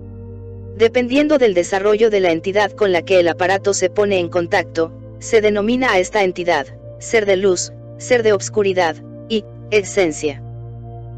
Dependiendo 0.77 1.37
del 1.37 1.53
desarrollo 1.53 2.09
de 2.09 2.19
la 2.19 2.31
entidad 2.31 2.71
con 2.71 2.91
la 2.91 3.03
que 3.03 3.19
el 3.19 3.27
aparato 3.27 3.73
se 3.73 3.89
pone 3.89 4.19
en 4.19 4.29
contacto, 4.29 4.91
se 5.19 5.41
denomina 5.41 5.91
a 5.91 5.99
esta 5.99 6.23
entidad, 6.23 6.67
ser 6.99 7.25
de 7.25 7.37
luz, 7.37 7.73
ser 7.97 8.23
de 8.23 8.33
obscuridad, 8.33 8.95
esencia. 9.77 10.41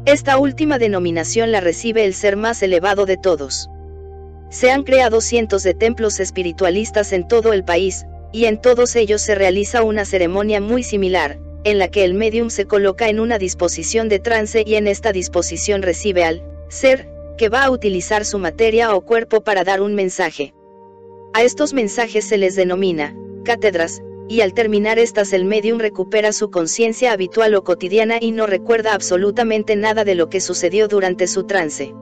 Esta 0.06 0.38
última 0.38 0.78
denominación 0.78 1.52
la 1.52 1.60
recibe 1.60 2.04
el 2.04 2.14
ser 2.14 2.36
más 2.36 2.62
elevado 2.62 3.06
de 3.06 3.16
todos. 3.16 3.68
Se 4.50 4.70
han 4.70 4.84
creado 4.84 5.20
cientos 5.20 5.62
de 5.62 5.74
templos 5.74 6.20
espiritualistas 6.20 7.12
en 7.12 7.26
todo 7.26 7.52
el 7.52 7.64
país, 7.64 8.06
y 8.32 8.44
en 8.44 8.60
todos 8.60 8.96
ellos 8.96 9.20
se 9.22 9.34
realiza 9.34 9.82
una 9.82 10.04
ceremonia 10.04 10.60
muy 10.60 10.82
similar, 10.82 11.38
en 11.64 11.78
la 11.78 11.88
que 11.88 12.04
el 12.04 12.14
medium 12.14 12.50
se 12.50 12.66
coloca 12.66 13.08
en 13.08 13.18
una 13.18 13.38
disposición 13.38 14.08
de 14.08 14.20
trance 14.20 14.62
y 14.64 14.76
en 14.76 14.86
esta 14.86 15.12
disposición 15.12 15.82
recibe 15.82 16.24
al 16.24 16.42
ser, 16.68 17.08
que 17.36 17.48
va 17.48 17.64
a 17.64 17.70
utilizar 17.70 18.24
su 18.24 18.38
materia 18.38 18.94
o 18.94 19.00
cuerpo 19.00 19.42
para 19.42 19.64
dar 19.64 19.82
un 19.82 19.94
mensaje. 19.94 20.54
A 21.34 21.42
estos 21.42 21.74
mensajes 21.74 22.24
se 22.24 22.38
les 22.38 22.56
denomina 22.56 23.14
cátedras, 23.44 24.02
y 24.28 24.40
al 24.40 24.54
terminar 24.54 24.98
estas 24.98 25.32
el 25.32 25.44
medium 25.44 25.78
recupera 25.78 26.32
su 26.32 26.50
conciencia 26.50 27.12
habitual 27.12 27.54
o 27.54 27.64
cotidiana 27.64 28.18
y 28.20 28.32
no 28.32 28.46
recuerda 28.46 28.94
absolutamente 28.94 29.76
nada 29.76 30.04
de 30.04 30.14
lo 30.14 30.28
que 30.28 30.40
sucedió 30.40 30.88
durante 30.88 31.26
su 31.26 31.44
trance. 31.44 31.94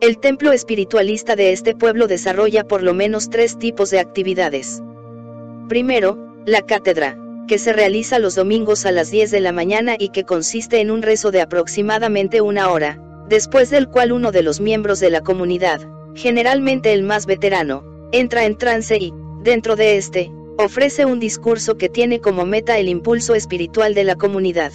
El 0.00 0.18
templo 0.18 0.52
espiritualista 0.52 1.36
de 1.36 1.52
este 1.52 1.74
pueblo 1.74 2.08
desarrolla 2.08 2.64
por 2.64 2.82
lo 2.82 2.94
menos 2.94 3.30
tres 3.30 3.58
tipos 3.58 3.90
de 3.90 4.00
actividades. 4.00 4.82
Primero, 5.68 6.18
la 6.44 6.62
cátedra, 6.62 7.16
que 7.46 7.58
se 7.58 7.72
realiza 7.72 8.18
los 8.18 8.34
domingos 8.34 8.86
a 8.86 8.92
las 8.92 9.10
10 9.10 9.30
de 9.30 9.40
la 9.40 9.52
mañana 9.52 9.94
y 9.98 10.08
que 10.08 10.24
consiste 10.24 10.80
en 10.80 10.90
un 10.90 11.02
rezo 11.02 11.30
de 11.30 11.40
aproximadamente 11.40 12.40
una 12.40 12.70
hora, 12.70 13.00
después 13.28 13.70
del 13.70 13.88
cual 13.88 14.12
uno 14.12 14.32
de 14.32 14.42
los 14.42 14.60
miembros 14.60 15.00
de 15.00 15.10
la 15.10 15.20
comunidad, 15.20 15.80
generalmente 16.14 16.92
el 16.92 17.02
más 17.02 17.26
veterano, 17.26 17.84
entra 18.12 18.44
en 18.44 18.56
trance 18.56 18.96
y, 18.96 19.12
dentro 19.42 19.76
de 19.76 19.96
este, 19.96 20.32
ofrece 20.62 21.04
un 21.04 21.20
discurso 21.20 21.76
que 21.76 21.88
tiene 21.88 22.20
como 22.20 22.46
meta 22.46 22.78
el 22.78 22.88
impulso 22.88 23.34
espiritual 23.34 23.94
de 23.94 24.04
la 24.04 24.16
comunidad. 24.16 24.72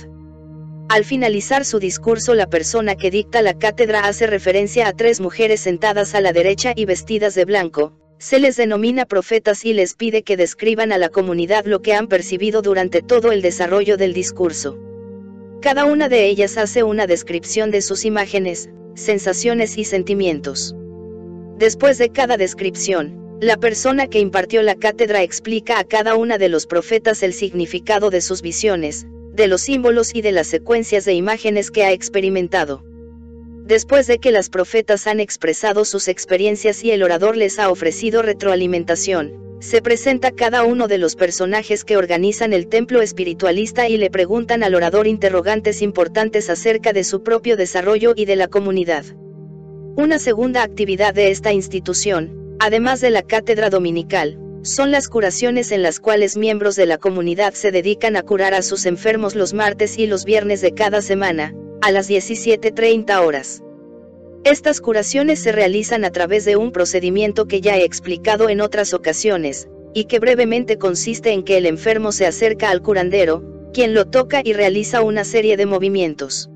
Al 0.90 1.04
finalizar 1.04 1.66
su 1.66 1.80
discurso 1.80 2.34
la 2.34 2.48
persona 2.48 2.96
que 2.96 3.12
dicta 3.12 3.42
la 3.42 3.58
cátedra 3.58 4.06
hace 4.06 4.28
referencia 4.28 4.88
a 4.88 4.94
tres 4.94 5.20
mujeres 5.20 5.62
sentadas 5.62 6.16
a 6.16 6.22
la 6.22 6.32
derecha 6.32 6.74
y 6.76 6.86
vestidas 6.86 7.36
de 7.36 7.46
blanco, 7.46 7.94
se 8.20 8.40
les 8.40 8.56
denomina 8.56 9.06
profetas 9.06 9.66
y 9.66 9.74
les 9.74 9.94
pide 9.94 10.24
que 10.24 10.38
describan 10.38 10.92
a 10.92 10.98
la 10.98 11.10
comunidad 11.10 11.66
lo 11.66 11.82
que 11.82 11.94
han 11.94 12.08
percibido 12.08 12.62
durante 12.62 13.02
todo 13.02 13.32
el 13.32 13.42
desarrollo 13.42 13.98
del 13.98 14.14
discurso. 14.14 14.78
Cada 15.62 15.86
una 15.86 16.08
de 16.08 16.26
ellas 16.26 16.58
hace 16.58 16.84
una 16.84 17.06
descripción 17.06 17.70
de 17.70 17.82
sus 17.82 18.06
imágenes, 18.06 18.70
sensaciones 18.96 19.78
y 19.78 19.84
sentimientos. 19.84 20.76
Después 21.58 21.98
de 21.98 22.10
cada 22.10 22.38
descripción, 22.38 23.27
la 23.40 23.58
persona 23.58 24.08
que 24.08 24.20
impartió 24.20 24.64
la 24.64 24.74
cátedra 24.74 25.22
explica 25.22 25.78
a 25.78 25.84
cada 25.84 26.16
una 26.16 26.40
de 26.40 26.50
los 26.50 26.66
profetas 26.66 27.22
el 27.22 27.34
significado 27.34 28.10
de 28.10 28.22
sus 28.22 28.42
visiones, 28.42 29.06
de 29.32 29.46
los 29.46 29.62
símbolos 29.62 30.16
y 30.16 30.22
de 30.22 30.32
las 30.32 30.48
secuencias 30.48 31.06
de 31.06 31.14
imágenes 31.14 31.70
que 31.70 31.84
ha 31.84 31.92
experimentado. 31.92 32.84
Después 33.64 34.08
de 34.08 34.18
que 34.18 34.32
las 34.32 34.50
profetas 34.50 35.06
han 35.06 35.20
expresado 35.20 35.86
sus 35.86 36.08
experiencias 36.08 36.84
y 36.84 36.90
el 36.90 37.04
orador 37.04 37.38
les 37.38 37.60
ha 37.60 37.70
ofrecido 37.70 38.24
retroalimentación, 38.24 39.60
se 39.60 39.84
presenta 39.84 40.32
cada 40.32 40.64
uno 40.64 40.88
de 40.88 40.98
los 40.98 41.16
personajes 41.16 41.84
que 41.84 41.98
organizan 41.98 42.54
el 42.54 42.68
templo 42.68 43.04
espiritualista 43.04 43.88
y 43.88 43.98
le 43.98 44.10
preguntan 44.10 44.64
al 44.64 44.74
orador 44.74 45.06
interrogantes 45.06 45.84
importantes 45.84 46.50
acerca 46.50 46.92
de 46.92 47.04
su 47.04 47.22
propio 47.22 47.56
desarrollo 47.56 48.14
y 48.16 48.26
de 48.26 48.36
la 48.36 48.48
comunidad. 48.48 49.06
Una 49.96 50.18
segunda 50.18 50.64
actividad 50.64 51.14
de 51.14 51.30
esta 51.30 51.54
institución, 51.54 52.47
Además 52.60 53.02
de 53.02 53.12
la 53.12 53.22
cátedra 53.22 53.70
dominical, 53.70 54.40
son 54.64 54.92
las 54.92 55.10
curaciones 55.10 55.72
en 55.72 55.84
las 55.84 56.00
cuales 56.00 56.38
miembros 56.38 56.76
de 56.76 56.88
la 56.88 56.98
comunidad 56.98 57.54
se 57.54 57.72
dedican 57.72 58.16
a 58.16 58.24
curar 58.24 58.56
a 58.56 58.64
sus 58.64 58.88
enfermos 58.88 59.36
los 59.36 59.54
martes 59.54 60.00
y 60.00 60.08
los 60.08 60.26
viernes 60.26 60.62
de 60.62 60.74
cada 60.74 61.04
semana, 61.04 61.54
a 61.82 61.92
las 61.92 62.10
17.30 62.10 63.24
horas. 63.24 63.62
Estas 64.44 64.82
curaciones 64.82 65.40
se 65.40 65.52
realizan 65.52 66.04
a 66.04 66.10
través 66.10 66.46
de 66.46 66.56
un 66.56 66.72
procedimiento 66.72 67.48
que 67.48 67.62
ya 67.62 67.78
he 67.78 67.84
explicado 67.84 68.50
en 68.50 68.62
otras 68.62 68.94
ocasiones, 68.94 69.68
y 69.94 70.06
que 70.06 70.20
brevemente 70.20 70.78
consiste 70.78 71.32
en 71.32 71.44
que 71.44 71.58
el 71.58 71.68
enfermo 71.68 72.12
se 72.12 72.26
acerca 72.26 72.72
al 72.72 72.82
curandero, 72.82 73.70
quien 73.72 73.94
lo 73.94 74.06
toca 74.06 74.42
y 74.44 74.54
realiza 74.54 75.02
una 75.02 75.24
serie 75.24 75.58
de 75.58 75.68
movimientos 75.68 76.50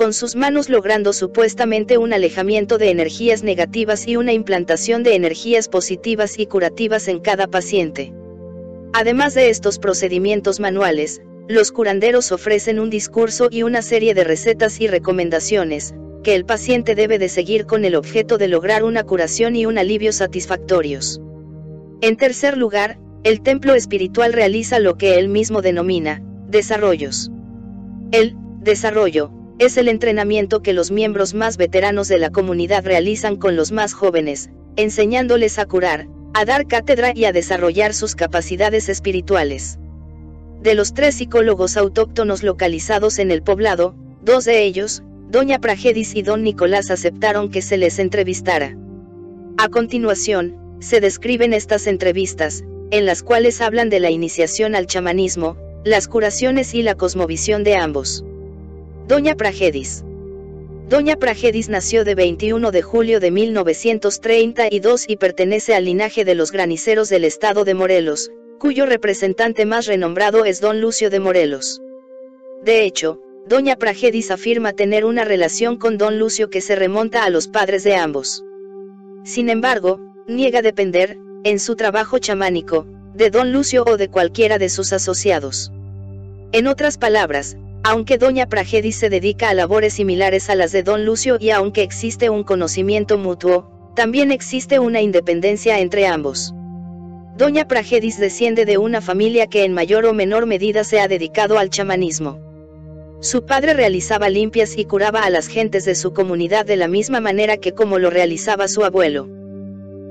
con 0.00 0.14
sus 0.14 0.34
manos 0.34 0.70
logrando 0.70 1.12
supuestamente 1.12 1.98
un 1.98 2.14
alejamiento 2.14 2.78
de 2.78 2.88
energías 2.88 3.42
negativas 3.42 4.08
y 4.08 4.16
una 4.16 4.32
implantación 4.32 5.02
de 5.02 5.14
energías 5.14 5.68
positivas 5.68 6.38
y 6.38 6.46
curativas 6.46 7.06
en 7.06 7.20
cada 7.20 7.48
paciente. 7.48 8.10
Además 8.94 9.34
de 9.34 9.50
estos 9.50 9.78
procedimientos 9.78 10.58
manuales, 10.58 11.20
los 11.48 11.70
curanderos 11.70 12.32
ofrecen 12.32 12.80
un 12.80 12.88
discurso 12.88 13.48
y 13.50 13.62
una 13.62 13.82
serie 13.82 14.14
de 14.14 14.24
recetas 14.24 14.80
y 14.80 14.86
recomendaciones, 14.86 15.92
que 16.24 16.34
el 16.34 16.46
paciente 16.46 16.94
debe 16.94 17.18
de 17.18 17.28
seguir 17.28 17.66
con 17.66 17.84
el 17.84 17.94
objeto 17.94 18.38
de 18.38 18.48
lograr 18.48 18.84
una 18.84 19.04
curación 19.04 19.54
y 19.54 19.66
un 19.66 19.76
alivio 19.76 20.14
satisfactorios. 20.14 21.20
En 22.00 22.16
tercer 22.16 22.56
lugar, 22.56 22.98
el 23.22 23.42
templo 23.42 23.74
espiritual 23.74 24.32
realiza 24.32 24.78
lo 24.78 24.96
que 24.96 25.18
él 25.18 25.28
mismo 25.28 25.60
denomina, 25.60 26.22
desarrollos. 26.48 27.30
El 28.12 28.34
desarrollo 28.62 29.30
es 29.60 29.76
el 29.76 29.88
entrenamiento 29.88 30.62
que 30.62 30.72
los 30.72 30.90
miembros 30.90 31.34
más 31.34 31.58
veteranos 31.58 32.08
de 32.08 32.16
la 32.16 32.30
comunidad 32.30 32.82
realizan 32.82 33.36
con 33.36 33.56
los 33.56 33.72
más 33.72 33.92
jóvenes, 33.92 34.48
enseñándoles 34.76 35.58
a 35.58 35.66
curar, 35.66 36.08
a 36.32 36.46
dar 36.46 36.66
cátedra 36.66 37.12
y 37.14 37.26
a 37.26 37.32
desarrollar 37.32 37.92
sus 37.92 38.14
capacidades 38.14 38.88
espirituales. 38.88 39.78
De 40.62 40.74
los 40.74 40.94
tres 40.94 41.16
psicólogos 41.16 41.76
autóctonos 41.76 42.42
localizados 42.42 43.18
en 43.18 43.30
el 43.30 43.42
poblado, 43.42 43.94
dos 44.22 44.46
de 44.46 44.62
ellos, 44.62 45.02
Doña 45.28 45.58
Pragedis 45.58 46.14
y 46.16 46.22
Don 46.22 46.42
Nicolás 46.42 46.90
aceptaron 46.90 47.50
que 47.50 47.60
se 47.60 47.76
les 47.76 47.98
entrevistara. 47.98 48.74
A 49.58 49.68
continuación, 49.68 50.56
se 50.78 51.02
describen 51.02 51.52
estas 51.52 51.86
entrevistas, 51.86 52.64
en 52.90 53.04
las 53.04 53.22
cuales 53.22 53.60
hablan 53.60 53.90
de 53.90 54.00
la 54.00 54.10
iniciación 54.10 54.74
al 54.74 54.86
chamanismo, 54.86 55.58
las 55.84 56.08
curaciones 56.08 56.74
y 56.74 56.82
la 56.82 56.94
cosmovisión 56.94 57.62
de 57.62 57.76
ambos. 57.76 58.24
Doña 59.10 59.34
Pragedis. 59.34 60.04
Doña 60.88 61.16
Pragedis 61.16 61.68
nació 61.68 62.04
de 62.04 62.14
21 62.14 62.70
de 62.70 62.80
julio 62.80 63.18
de 63.18 63.32
1932 63.32 65.04
y 65.08 65.16
pertenece 65.16 65.74
al 65.74 65.86
linaje 65.86 66.24
de 66.24 66.36
los 66.36 66.52
graniceros 66.52 67.08
del 67.08 67.24
estado 67.24 67.64
de 67.64 67.74
Morelos, 67.74 68.30
cuyo 68.60 68.86
representante 68.86 69.66
más 69.66 69.86
renombrado 69.86 70.44
es 70.44 70.60
Don 70.60 70.80
Lucio 70.80 71.10
de 71.10 71.18
Morelos. 71.18 71.82
De 72.62 72.84
hecho, 72.84 73.20
Doña 73.48 73.74
Pragedis 73.74 74.30
afirma 74.30 74.74
tener 74.74 75.04
una 75.04 75.24
relación 75.24 75.76
con 75.76 75.98
Don 75.98 76.20
Lucio 76.20 76.48
que 76.48 76.60
se 76.60 76.76
remonta 76.76 77.24
a 77.24 77.30
los 77.30 77.48
padres 77.48 77.82
de 77.82 77.96
ambos. 77.96 78.44
Sin 79.24 79.48
embargo, 79.48 79.98
niega 80.28 80.62
depender, 80.62 81.18
en 81.42 81.58
su 81.58 81.74
trabajo 81.74 82.20
chamánico, 82.20 82.86
de 83.14 83.30
Don 83.30 83.52
Lucio 83.52 83.82
o 83.88 83.96
de 83.96 84.06
cualquiera 84.06 84.58
de 84.58 84.68
sus 84.68 84.92
asociados. 84.92 85.72
En 86.52 86.68
otras 86.68 86.96
palabras, 86.96 87.56
aunque 87.82 88.18
Doña 88.18 88.46
Pragedis 88.46 88.96
se 88.96 89.08
dedica 89.08 89.48
a 89.48 89.54
labores 89.54 89.94
similares 89.94 90.50
a 90.50 90.54
las 90.54 90.72
de 90.72 90.82
Don 90.82 91.04
Lucio 91.04 91.38
y 91.40 91.50
aunque 91.50 91.82
existe 91.82 92.28
un 92.28 92.44
conocimiento 92.44 93.16
mutuo, 93.16 93.92
también 93.96 94.32
existe 94.32 94.78
una 94.78 95.00
independencia 95.00 95.78
entre 95.80 96.06
ambos. 96.06 96.54
Doña 97.36 97.66
Pragedis 97.66 98.18
desciende 98.18 98.66
de 98.66 98.76
una 98.76 99.00
familia 99.00 99.46
que 99.46 99.64
en 99.64 99.72
mayor 99.72 100.04
o 100.04 100.12
menor 100.12 100.46
medida 100.46 100.84
se 100.84 101.00
ha 101.00 101.08
dedicado 101.08 101.58
al 101.58 101.70
chamanismo. 101.70 102.38
Su 103.20 103.44
padre 103.44 103.74
realizaba 103.74 104.28
limpias 104.28 104.76
y 104.76 104.84
curaba 104.84 105.22
a 105.22 105.30
las 105.30 105.46
gentes 105.46 105.84
de 105.84 105.94
su 105.94 106.12
comunidad 106.12 106.66
de 106.66 106.76
la 106.76 106.88
misma 106.88 107.20
manera 107.20 107.56
que 107.56 107.72
como 107.72 107.98
lo 107.98 108.10
realizaba 108.10 108.68
su 108.68 108.84
abuelo. 108.84 109.26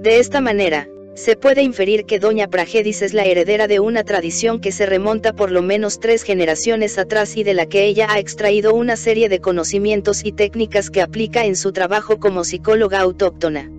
De 0.01 0.19
esta 0.19 0.41
manera, 0.41 0.87
se 1.19 1.35
puede 1.35 1.63
inferir 1.63 2.05
que 2.05 2.17
Doña 2.17 2.47
Pragedis 2.47 3.01
es 3.01 3.13
la 3.13 3.25
heredera 3.25 3.67
de 3.67 3.81
una 3.81 4.05
tradición 4.05 4.61
que 4.61 4.71
se 4.71 4.85
remonta 4.85 5.33
por 5.33 5.51
lo 5.51 5.61
menos 5.61 5.99
tres 5.99 6.23
generaciones 6.23 6.97
atrás 6.97 7.35
y 7.35 7.43
de 7.43 7.53
la 7.53 7.65
que 7.65 7.83
ella 7.83 8.07
ha 8.09 8.19
extraído 8.19 8.73
una 8.73 8.95
serie 8.95 9.27
de 9.27 9.41
conocimientos 9.41 10.23
y 10.23 10.31
técnicas 10.31 10.89
que 10.89 11.01
aplica 11.01 11.43
en 11.43 11.57
su 11.57 11.73
trabajo 11.73 12.21
como 12.21 12.45
psicóloga 12.45 13.01
autóctona. 13.01 13.69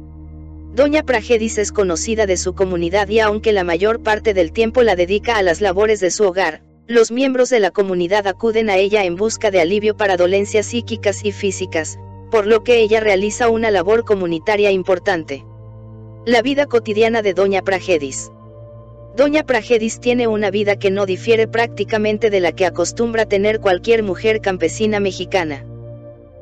Doña 0.75 1.03
Pragedis 1.03 1.57
es 1.57 1.73
conocida 1.73 2.27
de 2.27 2.37
su 2.37 2.55
comunidad 2.55 3.09
y 3.09 3.21
aunque 3.21 3.53
la 3.53 3.65
mayor 3.65 4.03
parte 4.03 4.35
del 4.35 4.53
tiempo 4.53 4.83
la 4.83 4.95
dedica 4.95 5.39
a 5.39 5.43
las 5.43 5.63
labores 5.63 5.99
de 6.01 6.11
su 6.11 6.25
hogar, 6.25 6.61
los 6.89 7.11
miembros 7.11 7.49
de 7.49 7.61
la 7.61 7.71
comunidad 7.71 8.27
acuden 8.27 8.69
a 8.69 8.77
ella 8.77 9.07
en 9.07 9.17
busca 9.17 9.51
de 9.51 9.63
alivio 9.63 9.97
para 9.97 10.19
dolencias 10.19 10.67
psíquicas 10.67 11.25
y 11.25 11.33
físicas, 11.33 11.99
por 12.31 12.47
lo 12.47 12.65
que 12.65 12.81
ella 12.81 13.01
realiza 13.01 13.49
una 13.49 13.71
labor 13.71 14.05
comunitaria 14.05 14.71
importante. 14.71 15.43
La 16.31 16.43
vida 16.43 16.67
cotidiana 16.67 17.23
de 17.23 17.35
Doña 17.35 17.63
Pragedis. 17.63 18.31
Doña 19.17 19.43
Pragedis 19.43 19.99
tiene 19.99 20.29
una 20.29 20.53
vida 20.53 20.77
que 20.77 20.93
no 20.93 21.05
difiere 21.05 21.49
prácticamente 21.49 22.31
de 22.31 22.39
la 22.39 22.53
que 22.53 22.67
acostumbra 22.67 23.27
tener 23.27 23.59
cualquier 23.59 24.05
mujer 24.05 24.41
campesina 24.41 25.01
mexicana. 25.01 25.67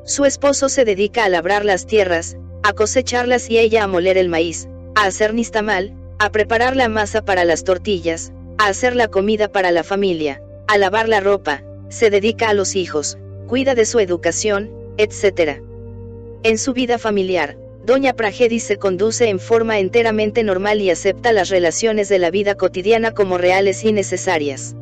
Su 0.05 0.25
esposo 0.25 0.69
se 0.69 0.85
dedica 0.85 1.25
a 1.25 1.29
labrar 1.29 1.65
las 1.65 1.87
tierras, 1.87 2.37
a 2.61 2.73
cosecharlas 2.73 3.49
y 3.49 3.57
ella 3.57 3.83
a 3.83 3.87
moler 3.87 4.19
el 4.19 4.29
maíz, 4.29 4.69
a 4.93 5.05
hacer 5.05 5.33
nistamal, 5.33 5.91
a 6.19 6.29
preparar 6.29 6.75
la 6.75 6.87
masa 6.87 7.25
para 7.25 7.43
las 7.43 7.63
tortillas, 7.63 8.31
a 8.59 8.67
hacer 8.67 8.95
la 8.95 9.07
comida 9.07 9.47
para 9.47 9.71
la 9.71 9.83
familia, 9.83 10.39
a 10.67 10.77
lavar 10.77 11.09
la 11.09 11.19
ropa, 11.19 11.63
se 11.89 12.11
dedica 12.11 12.49
a 12.49 12.53
los 12.53 12.75
hijos, 12.75 13.17
cuida 13.47 13.73
de 13.73 13.85
su 13.85 13.97
educación, 13.97 14.69
etc. 14.99 15.63
En 16.43 16.59
su 16.59 16.73
vida 16.73 16.99
familiar, 16.99 17.57
Doña 17.89 18.13
Pragedis 18.13 18.65
se 18.65 18.77
conduce 18.77 19.29
en 19.29 19.39
forma 19.39 19.79
enteramente 19.79 20.43
normal 20.43 20.79
y 20.79 20.91
acepta 20.91 21.33
las 21.33 21.49
relaciones 21.49 22.07
de 22.07 22.19
la 22.19 22.29
vida 22.29 22.53
cotidiana 22.53 23.13
como 23.13 23.39
reales 23.39 23.83
y 23.83 23.91
necesarias. 23.91 24.75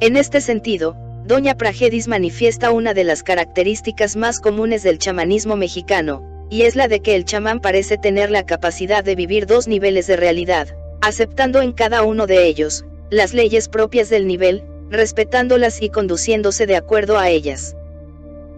En 0.00 0.16
este 0.16 0.40
sentido, 0.40 0.96
Doña 1.26 1.58
Pragedis 1.58 2.08
manifiesta 2.08 2.70
una 2.70 2.94
de 2.94 3.04
las 3.04 3.22
características 3.22 4.16
más 4.16 4.40
comunes 4.40 4.82
del 4.82 4.98
chamanismo 4.98 5.56
mexicano, 5.56 6.46
y 6.48 6.62
es 6.62 6.74
la 6.74 6.88
de 6.88 7.00
que 7.00 7.16
el 7.16 7.26
chamán 7.26 7.60
parece 7.60 7.98
tener 7.98 8.30
la 8.30 8.46
capacidad 8.46 9.04
de 9.04 9.14
vivir 9.14 9.44
dos 9.44 9.68
niveles 9.68 10.06
de 10.06 10.16
realidad, 10.16 10.74
aceptando 11.02 11.60
en 11.60 11.72
cada 11.72 12.02
uno 12.02 12.26
de 12.26 12.46
ellos, 12.46 12.86
las 13.10 13.34
leyes 13.34 13.68
propias 13.68 14.08
del 14.08 14.26
nivel, 14.26 14.64
respetándolas 14.88 15.82
y 15.82 15.90
conduciéndose 15.90 16.64
de 16.64 16.76
acuerdo 16.76 17.18
a 17.18 17.28
ellas. 17.28 17.76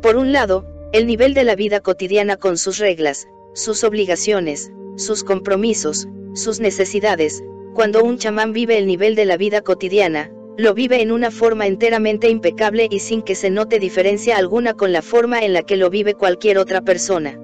Por 0.00 0.14
un 0.14 0.30
lado, 0.30 0.64
el 0.92 1.08
nivel 1.08 1.34
de 1.34 1.42
la 1.42 1.56
vida 1.56 1.80
cotidiana 1.80 2.36
con 2.36 2.56
sus 2.56 2.78
reglas, 2.78 3.26
sus 3.54 3.84
obligaciones, 3.84 4.70
sus 4.96 5.24
compromisos, 5.24 6.08
sus 6.34 6.60
necesidades, 6.60 7.42
cuando 7.72 8.04
un 8.04 8.18
chamán 8.18 8.52
vive 8.52 8.78
el 8.78 8.86
nivel 8.86 9.14
de 9.14 9.24
la 9.24 9.36
vida 9.36 9.62
cotidiana, 9.62 10.30
lo 10.56 10.74
vive 10.74 11.00
en 11.02 11.10
una 11.10 11.30
forma 11.30 11.66
enteramente 11.66 12.28
impecable 12.28 12.88
y 12.90 13.00
sin 13.00 13.22
que 13.22 13.34
se 13.34 13.50
note 13.50 13.78
diferencia 13.78 14.36
alguna 14.36 14.74
con 14.74 14.92
la 14.92 15.02
forma 15.02 15.40
en 15.40 15.52
la 15.52 15.62
que 15.62 15.76
lo 15.76 15.90
vive 15.90 16.14
cualquier 16.14 16.58
otra 16.58 16.82
persona. 16.82 17.38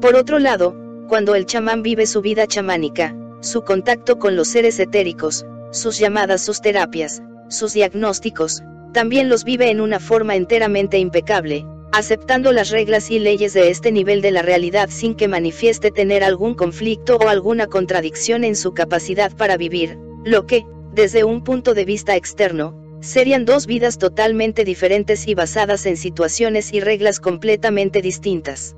Por 0.00 0.14
otro 0.16 0.38
lado, 0.38 0.76
cuando 1.08 1.34
el 1.34 1.46
chamán 1.46 1.82
vive 1.82 2.06
su 2.06 2.22
vida 2.22 2.46
chamánica, 2.46 3.14
su 3.40 3.62
contacto 3.62 4.18
con 4.18 4.36
los 4.36 4.48
seres 4.48 4.78
etéricos, 4.78 5.44
sus 5.70 5.98
llamadas, 5.98 6.42
sus 6.42 6.60
terapias, 6.60 7.22
sus 7.48 7.74
diagnósticos, 7.74 8.62
también 8.92 9.28
los 9.28 9.44
vive 9.44 9.70
en 9.70 9.80
una 9.80 10.00
forma 10.00 10.36
enteramente 10.36 10.98
impecable, 10.98 11.66
aceptando 11.92 12.52
las 12.52 12.70
reglas 12.70 13.10
y 13.10 13.18
leyes 13.18 13.52
de 13.52 13.68
este 13.68 13.92
nivel 13.92 14.22
de 14.22 14.30
la 14.30 14.40
realidad 14.40 14.88
sin 14.90 15.14
que 15.14 15.28
manifieste 15.28 15.90
tener 15.90 16.24
algún 16.24 16.54
conflicto 16.54 17.16
o 17.18 17.28
alguna 17.28 17.66
contradicción 17.66 18.44
en 18.44 18.56
su 18.56 18.72
capacidad 18.72 19.36
para 19.36 19.58
vivir, 19.58 19.98
lo 20.24 20.46
que, 20.46 20.64
desde 20.94 21.22
un 21.24 21.44
punto 21.44 21.74
de 21.74 21.84
vista 21.84 22.16
externo, 22.16 22.74
serían 23.00 23.44
dos 23.44 23.66
vidas 23.66 23.98
totalmente 23.98 24.64
diferentes 24.64 25.28
y 25.28 25.34
basadas 25.34 25.84
en 25.86 25.96
situaciones 25.96 26.72
y 26.72 26.80
reglas 26.80 27.20
completamente 27.20 28.00
distintas. 28.00 28.74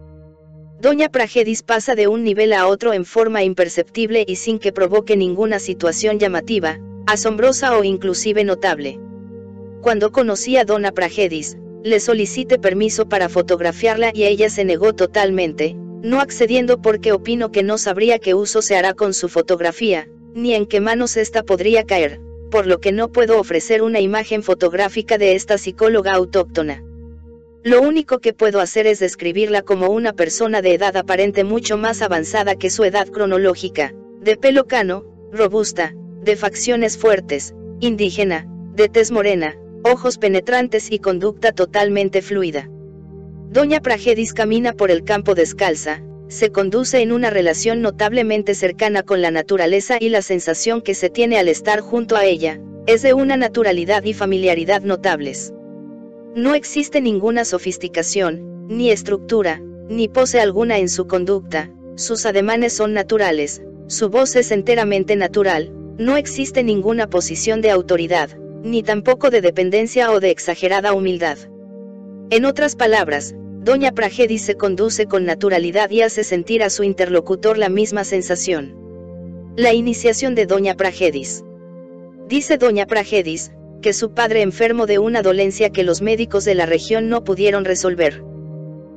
Doña 0.81 1.09
Pragedis 1.09 1.63
pasa 1.63 1.95
de 1.95 2.09
un 2.09 2.25
nivel 2.25 2.53
a 2.53 2.67
otro 2.67 2.93
en 2.93 3.05
forma 3.05 3.45
imperceptible 3.45 4.25
y 4.27 4.37
sin 4.37 4.59
que 4.59 4.73
provoque 4.73 5.17
ninguna 5.17 5.59
situación 5.61 6.19
llamativa, 6.19 6.79
asombrosa 7.07 7.79
o 7.79 7.85
inclusive 7.85 8.45
notable. 8.45 8.99
Cuando 9.83 10.11
conocí 10.11 10.57
a 10.57 10.65
Dona 10.65 10.93
Pragedis, 10.93 11.59
le 11.85 12.01
solicité 12.01 12.59
permiso 12.59 13.11
para 13.11 13.29
fotografiarla 13.29 14.11
y 14.15 14.25
ella 14.25 14.49
se 14.49 14.65
negó 14.65 14.95
totalmente, 14.95 15.75
no 15.77 16.23
accediendo 16.23 16.81
porque 16.81 17.13
opino 17.13 17.53
que 17.53 17.63
no 17.63 17.77
sabría 17.77 18.19
qué 18.19 18.33
uso 18.33 18.63
se 18.63 18.75
hará 18.75 18.95
con 18.95 19.13
su 19.13 19.29
fotografía, 19.29 20.09
ni 20.35 20.55
en 20.55 20.65
qué 20.65 20.81
manos 20.81 21.19
esta 21.19 21.43
podría 21.43 21.85
caer, 21.85 22.21
por 22.51 22.67
lo 22.67 22.81
que 22.81 22.91
no 22.91 23.13
puedo 23.13 23.39
ofrecer 23.39 23.83
una 23.83 24.01
imagen 24.01 24.43
fotográfica 24.43 25.19
de 25.19 25.35
esta 25.35 25.59
psicóloga 25.59 26.15
autóctona. 26.15 26.83
Lo 27.63 27.83
único 27.83 28.19
que 28.19 28.33
puedo 28.33 28.61
hacer 28.61 28.87
es 28.87 28.99
describirla 28.99 29.61
como 29.61 29.89
una 29.89 30.15
persona 30.15 30.63
de 30.63 30.73
edad 30.73 30.97
aparente 30.97 31.45
mucho 31.45 31.77
más 31.77 32.01
avanzada 32.01 32.57
que 32.57 32.71
su 32.71 32.85
edad 32.85 33.09
cronológica, 33.09 33.93
de 34.23 34.39
pelo 34.39 34.65
cano, 34.65 35.05
robusta, 35.33 35.93
de 36.23 36.37
facciones 36.37 36.97
fuertes, 36.97 37.55
indígena, 37.81 38.47
de 38.75 38.89
tez 38.89 39.11
morena, 39.11 39.59
ojos 39.85 40.17
penetrantes 40.17 40.91
y 40.91 40.99
conducta 40.99 41.53
totalmente 41.53 42.23
fluida. 42.23 42.71
Doña 43.51 43.81
Pragedis 43.81 44.33
camina 44.33 44.73
por 44.73 44.91
el 44.91 45.05
campo 45.05 45.35
descalza, 45.35 46.03
se 46.29 46.51
conduce 46.51 47.03
en 47.03 47.13
una 47.13 47.29
relación 47.29 47.83
notablemente 47.83 48.55
cercana 48.55 49.03
con 49.03 49.21
la 49.21 49.31
naturaleza 49.31 49.99
y 50.01 50.09
la 50.09 50.23
sensación 50.23 50.81
que 50.81 50.95
se 50.95 51.11
tiene 51.11 51.39
al 51.39 51.49
estar 51.49 51.81
junto 51.81 52.17
a 52.17 52.25
ella, 52.25 52.61
es 52.87 53.03
de 53.03 53.13
una 53.13 53.37
naturalidad 53.37 54.05
y 54.05 54.15
familiaridad 54.15 54.81
notables. 54.83 55.53
No 56.35 56.55
existe 56.55 57.03
ninguna 57.03 57.45
sofisticación, 57.45 58.67
ni 58.69 58.91
estructura, 58.91 59.61
ni 59.91 60.09
pose 60.09 60.41
alguna 60.41 60.79
en 60.79 60.89
su 60.89 61.07
conducta, 61.07 61.71
sus 61.97 62.25
ademanes 62.25 62.73
son 62.73 62.95
naturales, 62.95 63.63
su 63.87 64.09
voz 64.09 64.35
es 64.35 64.51
enteramente 64.51 65.15
natural, 65.15 65.73
no 65.99 66.17
existe 66.17 66.63
ninguna 66.63 67.07
posición 67.07 67.61
de 67.61 67.71
autoridad, 67.71 68.31
ni 68.65 68.83
tampoco 68.83 69.31
de 69.31 69.43
dependencia 69.43 70.11
o 70.11 70.19
de 70.19 70.31
exagerada 70.31 70.95
humildad. 70.95 71.39
En 72.31 72.47
otras 72.47 72.75
palabras, 72.75 73.35
Doña 73.61 73.93
Pragedis 73.93 74.43
se 74.43 74.57
conduce 74.57 75.07
con 75.07 75.25
naturalidad 75.25 75.91
y 75.91 76.01
hace 76.01 76.25
sentir 76.25 76.63
a 76.63 76.71
su 76.71 76.83
interlocutor 76.83 77.59
la 77.59 77.69
misma 77.69 78.05
sensación. 78.05 78.75
La 79.57 79.75
iniciación 79.75 80.35
de 80.35 80.47
Doña 80.47 80.75
Pragedis. 80.75 81.45
Dice 82.27 82.57
doña 82.57 82.87
Pragedis, 82.87 83.53
que 83.83 83.93
su 83.93 84.15
padre 84.15 84.41
enfermo 84.41 84.87
de 84.87 84.99
una 84.99 85.21
dolencia 85.21 85.69
que 85.69 85.85
los 85.85 86.01
médicos 86.01 86.47
de 86.47 86.55
la 86.55 86.65
región 86.65 87.11
no 87.11 87.23
pudieron 87.23 87.67
resolver. 87.67 88.23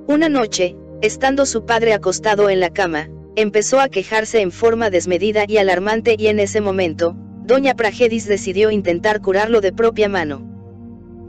Una 0.08 0.30
noche, 0.30 0.78
estando 1.02 1.46
su 1.46 1.66
padre 1.66 1.94
acostado 1.94 2.50
en 2.50 2.62
la 2.62 2.70
cama, 2.70 3.10
empezó 3.36 3.82
a 3.82 3.90
quejarse 3.90 4.40
en 4.40 4.52
forma 4.52 4.90
desmedida 4.90 5.44
y 5.46 5.58
alarmante 5.58 6.16
y 6.18 6.28
en 6.28 6.40
ese 6.40 6.62
momento, 6.62 7.18
doña 7.48 7.76
Pragedis 7.76 8.28
decidió 8.28 8.72
intentar 8.72 9.22
curarlo 9.22 9.62
de 9.62 9.72
propia 9.72 10.10
mano. 10.10 10.46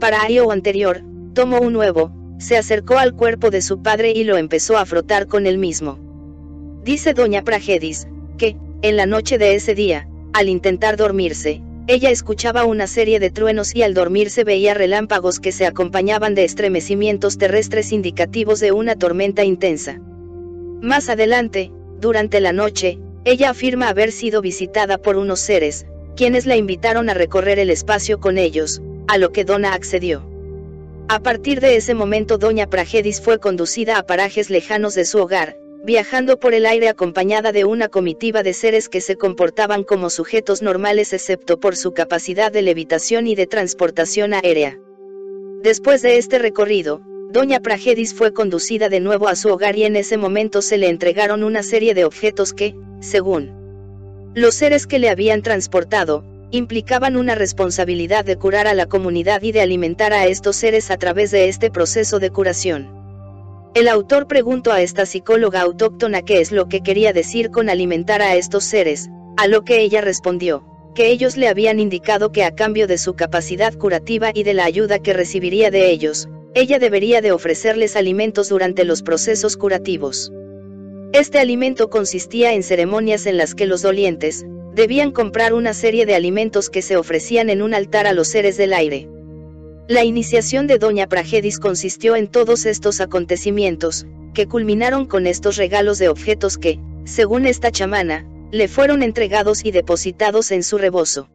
Para 0.01 0.27
ello 0.27 0.51
anterior, 0.51 1.01
tomó 1.33 1.61
un 1.61 1.77
huevo, 1.77 2.11
se 2.39 2.57
acercó 2.57 2.97
al 2.97 3.15
cuerpo 3.15 3.49
de 3.49 3.61
su 3.61 3.81
padre 3.81 4.11
y 4.11 4.25
lo 4.25 4.35
empezó 4.35 4.77
a 4.77 4.85
frotar 4.85 5.27
con 5.27 5.47
él 5.47 5.57
mismo. 5.57 5.97
Dice 6.83 7.13
doña 7.13 7.43
Pragedis, 7.43 8.07
que, 8.37 8.57
en 8.81 8.97
la 8.97 9.05
noche 9.05 9.37
de 9.37 9.55
ese 9.55 9.75
día, 9.75 10.09
al 10.33 10.49
intentar 10.49 10.97
dormirse, 10.97 11.61
ella 11.87 12.09
escuchaba 12.09 12.65
una 12.65 12.87
serie 12.87 13.19
de 13.19 13.31
truenos 13.31 13.73
y 13.73 13.83
al 13.83 13.93
dormirse 13.93 14.43
veía 14.43 14.73
relámpagos 14.73 15.39
que 15.39 15.53
se 15.53 15.65
acompañaban 15.65 16.35
de 16.35 16.43
estremecimientos 16.43 17.37
terrestres 17.37 17.93
indicativos 17.93 18.59
de 18.59 18.73
una 18.73 18.95
tormenta 18.95 19.45
intensa. 19.45 19.99
Más 20.81 21.09
adelante, 21.09 21.71
durante 21.99 22.41
la 22.41 22.51
noche, 22.51 22.99
ella 23.23 23.51
afirma 23.51 23.87
haber 23.87 24.11
sido 24.11 24.41
visitada 24.41 24.97
por 24.97 25.17
unos 25.17 25.39
seres, 25.39 25.85
quienes 26.19 26.45
la 26.45 26.57
invitaron 26.57 27.09
a 27.09 27.13
recorrer 27.13 27.59
el 27.59 27.69
espacio 27.69 28.19
con 28.19 28.37
ellos, 28.37 28.81
a 29.07 29.17
lo 29.17 29.31
que 29.31 29.45
Donna 29.45 29.73
accedió. 29.73 30.29
A 31.07 31.21
partir 31.21 31.61
de 31.61 31.77
ese 31.77 31.93
momento 31.93 32.37
Doña 32.37 32.67
Pragedis 32.67 33.21
fue 33.21 33.39
conducida 33.39 33.97
a 33.97 34.05
parajes 34.05 34.49
lejanos 34.49 34.95
de 34.95 35.05
su 35.05 35.19
hogar, 35.19 35.55
viajando 35.85 36.37
por 36.37 36.53
el 36.53 36.65
aire 36.65 36.89
acompañada 36.89 37.53
de 37.53 37.63
una 37.63 37.87
comitiva 37.87 38.43
de 38.43 38.51
seres 38.51 38.89
que 38.89 38.99
se 38.99 39.15
comportaban 39.15 39.85
como 39.85 40.09
sujetos 40.09 40.61
normales 40.61 41.13
excepto 41.13 41.57
por 41.57 41.77
su 41.77 41.93
capacidad 41.93 42.51
de 42.51 42.63
levitación 42.63 43.25
y 43.25 43.35
de 43.35 43.47
transportación 43.47 44.33
aérea. 44.33 44.77
Después 45.63 46.01
de 46.01 46.17
este 46.17 46.37
recorrido, 46.37 46.99
Doña 47.31 47.61
Pragedis 47.61 48.13
fue 48.13 48.33
conducida 48.33 48.89
de 48.89 48.99
nuevo 48.99 49.29
a 49.29 49.37
su 49.37 49.47
hogar 49.47 49.77
y 49.77 49.85
en 49.85 49.95
ese 49.95 50.17
momento 50.17 50.61
se 50.61 50.77
le 50.77 50.89
entregaron 50.89 51.45
una 51.45 51.63
serie 51.63 51.93
de 51.93 52.03
objetos 52.03 52.51
que, 52.51 52.75
según 52.99 53.58
los 54.39 54.55
seres 54.55 54.87
que 54.87 54.99
le 54.99 55.09
habían 55.09 55.41
transportado, 55.41 56.23
implicaban 56.51 57.17
una 57.17 57.35
responsabilidad 57.35 58.23
de 58.23 58.37
curar 58.37 58.67
a 58.67 58.73
la 58.73 58.85
comunidad 58.85 59.41
y 59.41 59.51
de 59.51 59.61
alimentar 59.61 60.13
a 60.13 60.27
estos 60.27 60.55
seres 60.55 60.89
a 60.91 60.97
través 60.97 61.31
de 61.31 61.49
este 61.49 61.69
proceso 61.69 62.19
de 62.19 62.29
curación. 62.29 62.89
El 63.75 63.87
autor 63.89 64.27
preguntó 64.27 64.71
a 64.71 64.81
esta 64.81 65.05
psicóloga 65.05 65.61
autóctona 65.61 66.21
qué 66.21 66.39
es 66.39 66.51
lo 66.53 66.69
que 66.69 66.81
quería 66.81 67.11
decir 67.11 67.51
con 67.51 67.69
alimentar 67.69 68.21
a 68.21 68.35
estos 68.35 68.63
seres, 68.63 69.09
a 69.35 69.47
lo 69.47 69.63
que 69.63 69.81
ella 69.81 69.99
respondió, 70.01 70.65
que 70.95 71.11
ellos 71.11 71.35
le 71.35 71.49
habían 71.49 71.79
indicado 71.79 72.31
que 72.31 72.45
a 72.45 72.55
cambio 72.55 72.87
de 72.87 72.97
su 72.97 73.15
capacidad 73.15 73.73
curativa 73.73 74.31
y 74.33 74.43
de 74.43 74.53
la 74.53 74.63
ayuda 74.63 74.99
que 74.99 75.13
recibiría 75.13 75.69
de 75.69 75.91
ellos, 75.91 76.29
ella 76.55 76.79
debería 76.79 77.21
de 77.21 77.33
ofrecerles 77.33 77.95
alimentos 77.95 78.47
durante 78.49 78.85
los 78.85 79.03
procesos 79.03 79.55
curativos. 79.55 80.31
Este 81.11 81.39
alimento 81.39 81.89
consistía 81.89 82.53
en 82.53 82.61
ceremonias 82.61 83.25
en 83.25 83.37
las 83.37 83.55
que 83.55 83.65
los 83.65 83.81
dolientes, 83.81 84.45
debían 84.75 85.11
comprar 85.11 85.55
una 85.55 85.73
serie 85.73 86.05
de 86.05 86.13
alimentos 86.13 86.69
que 86.69 86.83
se 86.83 86.97
ofrecían 86.97 87.49
en 87.49 87.63
un 87.63 87.73
altar 87.73 88.05
a 88.05 88.13
los 88.13 88.27
seres 88.27 88.57
del 88.57 88.73
aire. 88.73 89.09
La 89.87 90.03
iniciación 90.03 90.67
de 90.67 90.77
Doña 90.77 91.07
Pragedis 91.07 91.57
consistió 91.57 92.15
en 92.15 92.27
todos 92.27 92.67
estos 92.67 93.01
acontecimientos, 93.01 94.05
que 94.35 94.45
culminaron 94.45 95.07
con 95.07 95.25
estos 95.25 95.57
regalos 95.57 95.97
de 95.97 96.09
objetos 96.09 96.59
que, 96.59 96.79
según 97.05 97.47
esta 97.47 97.71
chamana, 97.71 98.27
le 98.51 98.67
fueron 98.67 99.01
entregados 99.01 99.65
y 99.65 99.71
depositados 99.71 100.51
en 100.51 100.61
su 100.61 100.77
rebozo. 100.77 101.27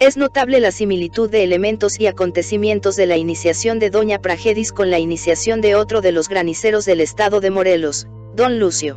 Es 0.00 0.16
notable 0.16 0.58
la 0.58 0.72
similitud 0.72 1.30
de 1.30 1.44
elementos 1.44 2.00
y 2.00 2.08
acontecimientos 2.08 2.96
de 2.96 3.06
la 3.06 3.16
iniciación 3.16 3.78
de 3.78 3.90
Doña 3.90 4.20
Pragedis 4.20 4.72
con 4.72 4.90
la 4.90 4.98
iniciación 4.98 5.60
de 5.60 5.76
otro 5.76 6.00
de 6.00 6.10
los 6.10 6.28
graniceros 6.28 6.84
del 6.84 7.00
estado 7.00 7.40
de 7.40 7.50
Morelos, 7.50 8.08
Don 8.38 8.60
Lucio. 8.60 8.96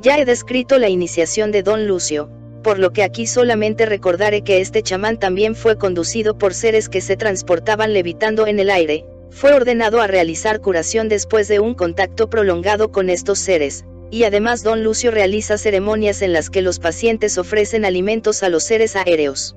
Ya 0.00 0.16
he 0.16 0.24
descrito 0.24 0.78
la 0.78 0.88
iniciación 0.88 1.50
de 1.50 1.64
Don 1.64 1.88
Lucio, 1.88 2.30
por 2.62 2.78
lo 2.78 2.92
que 2.92 3.02
aquí 3.02 3.26
solamente 3.26 3.84
recordaré 3.84 4.42
que 4.42 4.60
este 4.60 4.80
chamán 4.80 5.18
también 5.18 5.56
fue 5.56 5.76
conducido 5.76 6.38
por 6.38 6.54
seres 6.54 6.88
que 6.88 7.00
se 7.00 7.16
transportaban 7.16 7.92
levitando 7.92 8.46
en 8.46 8.60
el 8.60 8.70
aire, 8.70 9.06
fue 9.30 9.54
ordenado 9.54 10.00
a 10.00 10.06
realizar 10.06 10.60
curación 10.60 11.08
después 11.08 11.48
de 11.48 11.58
un 11.58 11.74
contacto 11.74 12.30
prolongado 12.30 12.92
con 12.92 13.10
estos 13.10 13.40
seres, 13.40 13.84
y 14.12 14.22
además 14.22 14.62
don 14.62 14.84
Lucio 14.84 15.10
realiza 15.10 15.58
ceremonias 15.58 16.22
en 16.22 16.32
las 16.32 16.48
que 16.48 16.62
los 16.62 16.78
pacientes 16.78 17.38
ofrecen 17.38 17.84
alimentos 17.84 18.44
a 18.44 18.50
los 18.50 18.62
seres 18.62 18.94
aéreos. 18.94 19.56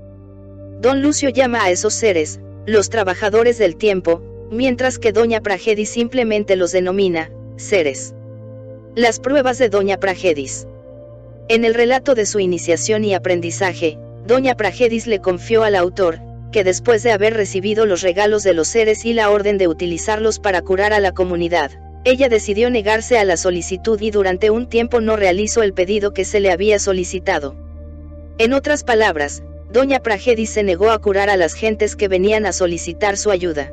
Don 0.81 1.03
Lucio 1.03 1.29
llama 1.29 1.63
a 1.63 1.69
esos 1.69 1.93
seres, 1.93 2.39
los 2.65 2.89
trabajadores 2.89 3.59
del 3.59 3.75
tiempo, 3.75 4.23
mientras 4.49 4.97
que 4.97 5.11
doña 5.11 5.41
Pragedis 5.41 5.91
simplemente 5.91 6.55
los 6.55 6.71
denomina, 6.71 7.29
seres. 7.57 8.15
Las 8.97 9.19
pruebas 9.19 9.59
de 9.59 9.69
doña 9.69 9.99
Pragedis. 9.99 10.65
En 11.49 11.65
el 11.65 11.75
relato 11.75 12.15
de 12.15 12.25
su 12.25 12.39
iniciación 12.39 13.03
y 13.03 13.13
aprendizaje, 13.13 13.95
Doña 14.25 14.55
Pragedis 14.55 15.05
le 15.05 15.19
confió 15.19 15.61
al 15.61 15.75
autor, 15.75 16.17
que 16.51 16.63
después 16.63 17.03
de 17.03 17.11
haber 17.11 17.35
recibido 17.35 17.85
los 17.85 18.01
regalos 18.01 18.41
de 18.41 18.55
los 18.55 18.69
seres 18.69 19.05
y 19.05 19.13
la 19.13 19.29
orden 19.29 19.59
de 19.59 19.67
utilizarlos 19.67 20.39
para 20.39 20.63
curar 20.63 20.93
a 20.93 20.99
la 20.99 21.11
comunidad, 21.11 21.69
ella 22.05 22.27
decidió 22.27 22.71
negarse 22.71 23.19
a 23.19 23.23
la 23.23 23.37
solicitud 23.37 24.01
y 24.01 24.09
durante 24.09 24.49
un 24.49 24.67
tiempo 24.67 24.99
no 24.99 25.15
realizó 25.15 25.61
el 25.61 25.73
pedido 25.73 26.11
que 26.11 26.25
se 26.25 26.39
le 26.39 26.49
había 26.49 26.79
solicitado. 26.79 27.55
En 28.39 28.51
otras 28.51 28.83
palabras, 28.83 29.43
Doña 29.71 29.99
Pragedis 29.99 30.49
se 30.49 30.63
negó 30.63 30.89
a 30.89 30.97
curar 30.97 31.29
a 31.29 31.37
las 31.37 31.53
gentes 31.53 31.95
que 31.95 32.07
venían 32.07 32.47
a 32.47 32.51
solicitar 32.51 33.15
su 33.15 33.29
ayuda. 33.29 33.71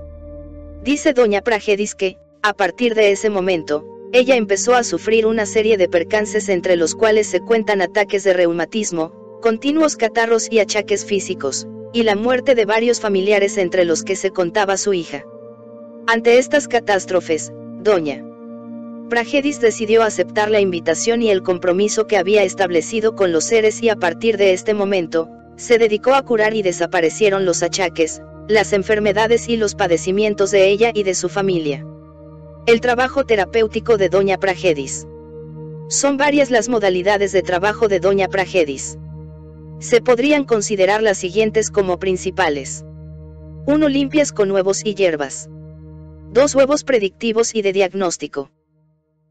Dice 0.82 1.14
Doña 1.14 1.40
Pragedis 1.40 1.94
que, 1.94 2.18
a 2.42 2.52
partir 2.52 2.94
de 2.94 3.10
ese 3.10 3.30
momento, 3.30 3.86
ella 4.14 4.36
empezó 4.36 4.76
a 4.76 4.84
sufrir 4.84 5.26
una 5.26 5.44
serie 5.44 5.76
de 5.76 5.88
percances 5.88 6.48
entre 6.48 6.76
los 6.76 6.94
cuales 6.94 7.26
se 7.26 7.40
cuentan 7.40 7.82
ataques 7.82 8.22
de 8.22 8.32
reumatismo, 8.32 9.12
continuos 9.42 9.96
catarros 9.96 10.46
y 10.52 10.60
achaques 10.60 11.04
físicos, 11.04 11.66
y 11.92 12.04
la 12.04 12.14
muerte 12.14 12.54
de 12.54 12.64
varios 12.64 13.00
familiares 13.00 13.58
entre 13.58 13.84
los 13.84 14.04
que 14.04 14.14
se 14.14 14.30
contaba 14.30 14.76
su 14.76 14.94
hija. 14.94 15.24
Ante 16.06 16.38
estas 16.38 16.68
catástrofes, 16.68 17.52
doña 17.80 18.24
Pragedis 19.10 19.60
decidió 19.60 20.04
aceptar 20.04 20.48
la 20.48 20.60
invitación 20.60 21.20
y 21.20 21.30
el 21.30 21.42
compromiso 21.42 22.06
que 22.06 22.16
había 22.16 22.44
establecido 22.44 23.16
con 23.16 23.32
los 23.32 23.42
seres 23.42 23.82
y 23.82 23.88
a 23.88 23.96
partir 23.96 24.36
de 24.36 24.52
este 24.52 24.74
momento, 24.74 25.28
se 25.56 25.76
dedicó 25.76 26.14
a 26.14 26.22
curar 26.22 26.54
y 26.54 26.62
desaparecieron 26.62 27.44
los 27.44 27.64
achaques, 27.64 28.22
las 28.46 28.72
enfermedades 28.74 29.48
y 29.48 29.56
los 29.56 29.74
padecimientos 29.74 30.52
de 30.52 30.68
ella 30.68 30.92
y 30.94 31.02
de 31.02 31.16
su 31.16 31.28
familia. 31.28 31.84
El 32.66 32.80
trabajo 32.80 33.26
terapéutico 33.26 33.98
de 33.98 34.08
Doña 34.08 34.38
Pragedis. 34.38 35.06
Son 35.88 36.16
varias 36.16 36.50
las 36.50 36.70
modalidades 36.70 37.30
de 37.30 37.42
trabajo 37.42 37.88
de 37.88 38.00
Doña 38.00 38.28
Pragedis. 38.28 38.98
Se 39.80 40.00
podrían 40.00 40.44
considerar 40.44 41.02
las 41.02 41.18
siguientes 41.18 41.70
como 41.70 41.98
principales. 41.98 42.82
1. 43.66 43.88
Limpias 43.90 44.32
con 44.32 44.50
huevos 44.50 44.80
y 44.82 44.94
hierbas. 44.94 45.50
2. 46.32 46.54
Huevos 46.54 46.84
predictivos 46.84 47.54
y 47.54 47.60
de 47.60 47.74
diagnóstico. 47.74 48.50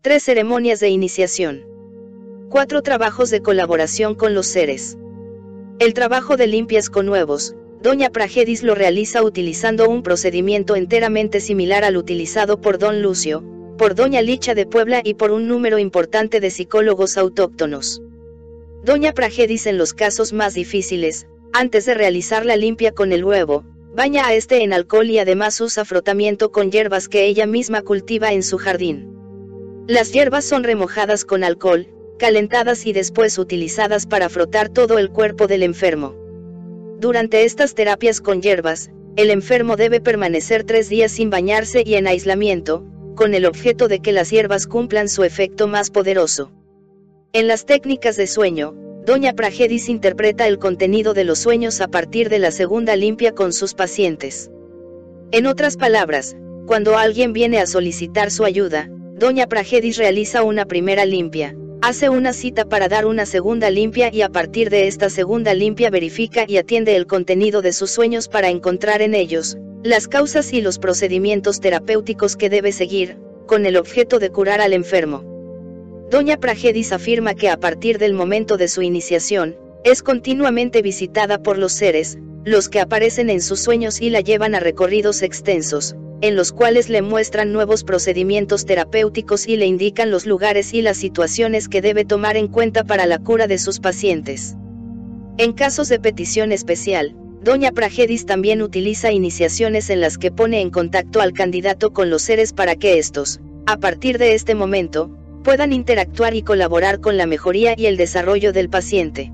3. 0.02 0.22
Ceremonias 0.22 0.80
de 0.80 0.90
iniciación. 0.90 1.66
4. 2.52 2.84
Trabajos 2.84 3.32
de 3.32 3.42
colaboración 3.42 4.14
con 4.14 4.36
los 4.36 4.46
seres. 4.46 4.96
El 5.80 5.96
trabajo 5.96 6.38
de 6.38 6.46
limpias 6.46 6.92
con 6.92 7.10
huevos, 7.10 7.56
Doña 7.84 8.12
Pragedis 8.12 8.64
lo 8.64 8.76
realiza 8.76 9.22
utilizando 9.24 9.90
un 9.90 10.04
procedimiento 10.04 10.78
enteramente 10.78 11.42
similar 11.42 11.84
al 11.84 11.98
utilizado 11.98 12.62
por 12.62 12.78
Don 12.78 13.02
Lucio, 13.02 13.44
por 13.78 13.94
Doña 13.94 14.22
Licha 14.22 14.56
de 14.56 14.66
Puebla 14.66 15.02
y 15.04 15.16
por 15.16 15.32
un 15.32 15.50
número 15.50 15.78
importante 15.80 16.40
de 16.40 16.50
psicólogos 16.50 17.18
autóctonos. 17.18 18.02
Doña 18.86 19.12
Pragedis 19.12 19.68
en 19.68 19.78
los 19.78 19.94
casos 19.94 20.32
más 20.32 20.54
difíciles, 20.54 21.28
antes 21.52 21.86
de 21.86 21.94
realizar 21.94 22.46
la 22.46 22.56
limpia 22.56 22.94
con 22.94 23.12
el 23.12 23.26
huevo, 23.26 23.66
baña 23.94 24.28
a 24.28 24.34
este 24.34 24.64
en 24.64 24.72
alcohol 24.72 25.10
y 25.10 25.20
además 25.20 25.60
usa 25.60 25.84
frotamiento 25.84 26.54
con 26.54 26.72
hierbas 26.72 27.10
que 27.10 27.26
ella 27.26 27.48
misma 27.48 27.82
cultiva 27.82 28.32
en 28.32 28.44
su 28.44 28.60
jardín. 28.60 29.10
Las 29.90 30.14
hierbas 30.14 30.46
son 30.46 30.64
remojadas 30.64 31.26
con 31.26 31.44
alcohol, 31.44 31.90
calentadas 32.18 32.86
y 32.86 32.94
después 32.94 33.38
utilizadas 33.38 34.08
para 34.08 34.30
frotar 34.30 34.70
todo 34.70 35.00
el 35.00 35.10
cuerpo 35.10 35.48
del 35.48 35.64
enfermo. 35.64 36.23
Durante 37.04 37.44
estas 37.44 37.76
terapias 37.76 38.22
con 38.22 38.42
hierbas, 38.42 38.90
el 39.18 39.30
enfermo 39.30 39.76
debe 39.76 40.00
permanecer 40.00 40.64
tres 40.64 40.88
días 40.88 41.12
sin 41.12 41.30
bañarse 41.30 41.84
y 41.86 41.96
en 41.96 42.08
aislamiento, 42.08 42.86
con 43.16 43.34
el 43.34 43.46
objeto 43.46 43.90
de 43.90 44.00
que 44.00 44.14
las 44.14 44.30
hierbas 44.30 44.68
cumplan 44.68 45.10
su 45.10 45.26
efecto 45.26 45.68
más 45.68 45.92
poderoso. 45.92 46.54
En 47.34 47.50
las 47.50 47.66
técnicas 47.66 48.16
de 48.16 48.26
sueño, 48.26 48.74
Doña 49.06 49.34
Pragedis 49.34 49.90
interpreta 49.90 50.48
el 50.48 50.60
contenido 50.60 51.14
de 51.14 51.26
los 51.26 51.40
sueños 51.40 51.82
a 51.82 51.90
partir 51.90 52.30
de 52.30 52.40
la 52.40 52.52
segunda 52.52 52.96
limpia 52.96 53.34
con 53.34 53.52
sus 53.52 53.74
pacientes. 53.74 54.50
En 55.34 55.46
otras 55.46 55.76
palabras, 55.76 56.38
cuando 56.68 56.98
alguien 56.98 57.34
viene 57.34 57.60
a 57.60 57.68
solicitar 57.68 58.32
su 58.32 58.46
ayuda, 58.46 58.90
Doña 59.16 59.48
Pragedis 59.48 59.98
realiza 59.98 60.44
una 60.44 60.64
primera 60.64 61.04
limpia, 61.04 61.54
Hace 61.86 62.08
una 62.08 62.32
cita 62.32 62.64
para 62.64 62.88
dar 62.88 63.06
una 63.06 63.26
segunda 63.26 63.70
limpia 63.70 64.10
y 64.10 64.22
a 64.22 64.30
partir 64.30 64.70
de 64.70 64.88
esta 64.88 65.10
segunda 65.10 65.54
limpia 65.54 65.90
verifica 65.90 66.46
y 66.48 66.56
atiende 66.56 66.96
el 66.96 67.08
contenido 67.08 67.62
de 67.62 67.74
sus 67.74 67.92
sueños 67.92 68.30
para 68.30 68.48
encontrar 68.48 69.02
en 69.02 69.14
ellos, 69.14 69.58
las 69.84 70.08
causas 70.08 70.54
y 70.54 70.62
los 70.62 70.80
procedimientos 70.80 71.60
terapéuticos 71.60 72.38
que 72.38 72.50
debe 72.50 72.72
seguir, 72.72 73.18
con 73.48 73.66
el 73.66 73.76
objeto 73.76 74.20
de 74.20 74.30
curar 74.30 74.62
al 74.62 74.72
enfermo. 74.72 75.26
Doña 76.10 76.38
Pragedis 76.38 76.94
afirma 76.94 77.34
que 77.34 77.50
a 77.50 77.58
partir 77.58 77.98
del 77.98 78.14
momento 78.14 78.56
de 78.56 78.70
su 78.70 78.82
iniciación, 78.82 79.58
es 79.84 80.02
continuamente 80.04 80.82
visitada 80.82 81.44
por 81.44 81.58
los 81.58 81.74
seres, 81.74 82.18
los 82.46 82.68
que 82.70 82.80
aparecen 82.80 83.30
en 83.30 83.42
sus 83.42 83.62
sueños 83.62 84.02
y 84.02 84.10
la 84.10 84.22
llevan 84.22 84.54
a 84.56 84.60
recorridos 84.60 85.22
extensos, 85.22 85.96
en 86.22 86.36
los 86.36 86.52
cuales 86.52 86.90
le 86.90 87.02
muestran 87.02 87.54
nuevos 87.54 87.84
procedimientos 87.84 88.66
terapéuticos 88.66 89.48
y 89.48 89.58
le 89.58 89.66
indican 89.66 90.12
los 90.12 90.26
lugares 90.26 90.74
y 90.74 90.82
las 90.82 90.98
situaciones 90.98 91.70
que 91.70 91.82
debe 91.82 92.06
tomar 92.06 92.38
en 92.38 92.48
cuenta 92.48 92.84
para 92.84 93.06
la 93.06 93.20
cura 93.20 93.48
de 93.48 93.58
sus 93.58 93.80
pacientes. 93.80 94.56
En 95.38 95.54
casos 95.54 95.90
de 95.90 96.00
petición 96.00 96.52
especial, 96.52 97.16
Doña 97.42 97.72
Pragedis 97.72 98.26
también 98.26 98.62
utiliza 98.62 99.12
iniciaciones 99.12 99.90
en 99.90 100.00
las 100.00 100.18
que 100.18 100.32
pone 100.32 100.62
en 100.62 100.70
contacto 100.70 101.20
al 101.20 101.34
candidato 101.34 101.92
con 101.92 102.10
los 102.10 102.22
seres 102.22 102.54
para 102.54 102.76
que 102.76 103.00
estos, 103.00 103.42
a 103.66 103.78
partir 103.78 104.18
de 104.18 104.34
este 104.34 104.56
momento, 104.56 105.10
puedan 105.44 105.74
interactuar 105.74 106.36
y 106.36 106.42
colaborar 106.42 107.02
con 107.02 107.18
la 107.18 107.26
mejoría 107.26 107.74
y 107.76 107.88
el 107.88 107.98
desarrollo 107.98 108.54
del 108.54 108.70
paciente. 108.70 109.34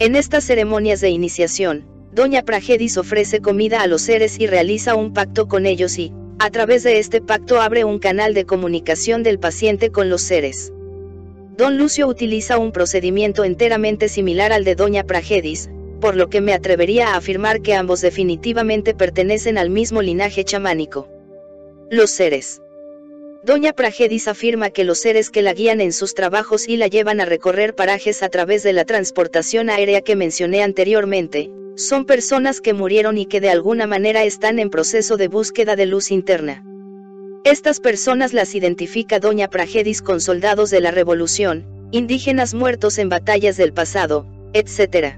En 0.00 0.16
estas 0.16 0.44
ceremonias 0.44 1.00
de 1.00 1.10
iniciación, 1.10 1.84
Doña 2.12 2.42
Pragedis 2.42 2.96
ofrece 2.96 3.40
comida 3.40 3.82
a 3.82 3.86
los 3.86 4.02
seres 4.02 4.40
y 4.40 4.46
realiza 4.46 4.96
un 4.96 5.12
pacto 5.12 5.46
con 5.46 5.64
ellos 5.64 5.96
y, 5.98 6.12
a 6.40 6.50
través 6.50 6.82
de 6.82 6.98
este 6.98 7.20
pacto 7.20 7.60
abre 7.60 7.84
un 7.84 7.98
canal 7.98 8.34
de 8.34 8.46
comunicación 8.46 9.22
del 9.22 9.38
paciente 9.38 9.90
con 9.90 10.10
los 10.10 10.22
seres. 10.22 10.72
Don 11.56 11.78
Lucio 11.78 12.08
utiliza 12.08 12.58
un 12.58 12.72
procedimiento 12.72 13.44
enteramente 13.44 14.08
similar 14.08 14.52
al 14.52 14.64
de 14.64 14.74
Doña 14.74 15.04
Pragedis, 15.04 15.70
por 16.00 16.16
lo 16.16 16.30
que 16.30 16.40
me 16.40 16.52
atrevería 16.52 17.08
a 17.08 17.16
afirmar 17.16 17.60
que 17.60 17.74
ambos 17.74 18.00
definitivamente 18.00 18.94
pertenecen 18.94 19.58
al 19.58 19.70
mismo 19.70 20.02
linaje 20.02 20.42
chamánico. 20.42 21.08
Los 21.90 22.10
seres. 22.10 22.62
Doña 23.42 23.72
Pragedis 23.72 24.28
afirma 24.28 24.68
que 24.68 24.84
los 24.84 25.00
seres 25.00 25.30
que 25.30 25.40
la 25.40 25.54
guían 25.54 25.80
en 25.80 25.94
sus 25.94 26.14
trabajos 26.14 26.68
y 26.68 26.76
la 26.76 26.88
llevan 26.88 27.22
a 27.22 27.24
recorrer 27.24 27.74
parajes 27.74 28.22
a 28.22 28.28
través 28.28 28.62
de 28.62 28.74
la 28.74 28.84
transportación 28.84 29.70
aérea 29.70 30.02
que 30.02 30.14
mencioné 30.14 30.62
anteriormente, 30.62 31.50
son 31.74 32.04
personas 32.04 32.60
que 32.60 32.74
murieron 32.74 33.16
y 33.16 33.24
que 33.24 33.40
de 33.40 33.48
alguna 33.48 33.86
manera 33.86 34.24
están 34.24 34.58
en 34.58 34.68
proceso 34.68 35.16
de 35.16 35.28
búsqueda 35.28 35.74
de 35.74 35.86
luz 35.86 36.10
interna. 36.10 36.62
Estas 37.44 37.80
personas 37.80 38.34
las 38.34 38.54
identifica 38.54 39.18
Doña 39.18 39.48
Pragedis 39.48 40.02
con 40.02 40.20
soldados 40.20 40.68
de 40.68 40.82
la 40.82 40.90
revolución, 40.90 41.64
indígenas 41.92 42.52
muertos 42.52 42.98
en 42.98 43.08
batallas 43.08 43.56
del 43.56 43.72
pasado, 43.72 44.26
etc. 44.52 45.14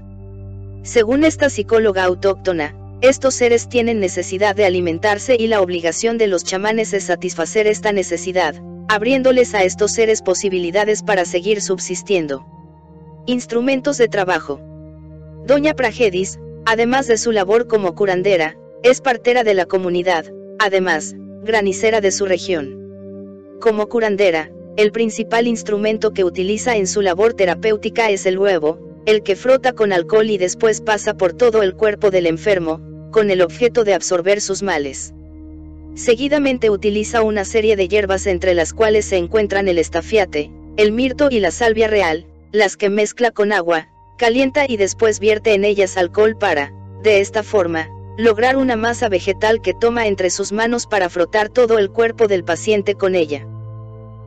Según 0.83 1.25
esta 1.25 1.49
psicóloga 1.49 2.05
autóctona, 2.05 2.73
estos 3.03 3.33
seres 3.33 3.67
tienen 3.67 3.99
necesidad 3.99 4.55
de 4.55 4.63
alimentarse 4.63 5.35
y 5.37 5.47
la 5.47 5.59
obligación 5.59 6.17
de 6.17 6.27
los 6.27 6.45
chamanes 6.45 6.93
es 6.93 7.03
satisfacer 7.03 7.67
esta 7.67 7.91
necesidad, 7.91 8.55
abriéndoles 8.87 9.53
a 9.55 9.65
estos 9.65 9.91
seres 9.91 10.21
posibilidades 10.21 11.03
para 11.03 11.25
seguir 11.25 11.59
subsistiendo. 11.59 12.45
Instrumentos 13.25 13.97
de 13.97 14.07
trabajo. 14.07 14.61
Doña 15.45 15.73
Pragedis, 15.73 16.39
además 16.65 17.05
de 17.07 17.17
su 17.17 17.33
labor 17.33 17.67
como 17.67 17.93
curandera, 17.93 18.55
es 18.83 19.01
partera 19.01 19.43
de 19.43 19.53
la 19.53 19.65
comunidad, 19.65 20.27
además, 20.57 21.13
granicera 21.43 21.99
de 21.99 22.13
su 22.13 22.25
región. 22.25 23.57
Como 23.59 23.89
curandera, 23.89 24.49
el 24.77 24.93
principal 24.93 25.47
instrumento 25.47 26.13
que 26.13 26.23
utiliza 26.23 26.77
en 26.77 26.87
su 26.87 27.01
labor 27.01 27.33
terapéutica 27.33 28.09
es 28.11 28.25
el 28.25 28.39
huevo, 28.39 28.79
el 29.05 29.23
que 29.23 29.35
frota 29.35 29.73
con 29.73 29.91
alcohol 29.91 30.29
y 30.29 30.37
después 30.37 30.79
pasa 30.79 31.15
por 31.15 31.33
todo 31.33 31.63
el 31.63 31.75
cuerpo 31.75 32.09
del 32.09 32.27
enfermo, 32.27 32.92
con 33.13 33.31
el 33.31 33.41
objeto 33.41 33.85
de 33.85 33.93
absorber 33.93 34.41
sus 34.41 34.63
males. 34.63 35.13
Seguidamente 35.95 36.71
utiliza 36.71 37.21
una 37.21 37.45
serie 37.45 37.75
de 37.77 37.87
hierbas 37.87 38.25
entre 38.25 38.55
las 38.55 38.73
cuales 38.73 39.05
se 39.05 39.17
encuentran 39.17 39.67
el 39.67 39.77
estafiate, 39.77 40.51
el 40.75 40.91
mirto 40.91 41.29
y 41.29 41.39
la 41.39 41.51
salvia 41.51 41.87
real, 41.87 42.25
las 42.51 42.75
que 42.75 42.89
mezcla 42.89 43.29
con 43.29 43.53
agua, 43.53 43.87
calienta 44.17 44.65
y 44.67 44.77
después 44.77 45.19
vierte 45.19 45.53
en 45.53 45.63
ellas 45.63 45.95
alcohol 45.95 46.35
para, 46.35 46.73
de 47.03 47.21
esta 47.21 47.43
forma, 47.43 47.87
lograr 48.17 48.57
una 48.57 48.75
masa 48.75 49.09
vegetal 49.09 49.61
que 49.61 49.75
toma 49.75 50.07
entre 50.07 50.31
sus 50.31 50.51
manos 50.51 50.87
para 50.87 51.09
frotar 51.09 51.49
todo 51.49 51.77
el 51.77 51.91
cuerpo 51.91 52.27
del 52.27 52.43
paciente 52.43 52.95
con 52.95 53.13
ella. 53.13 53.45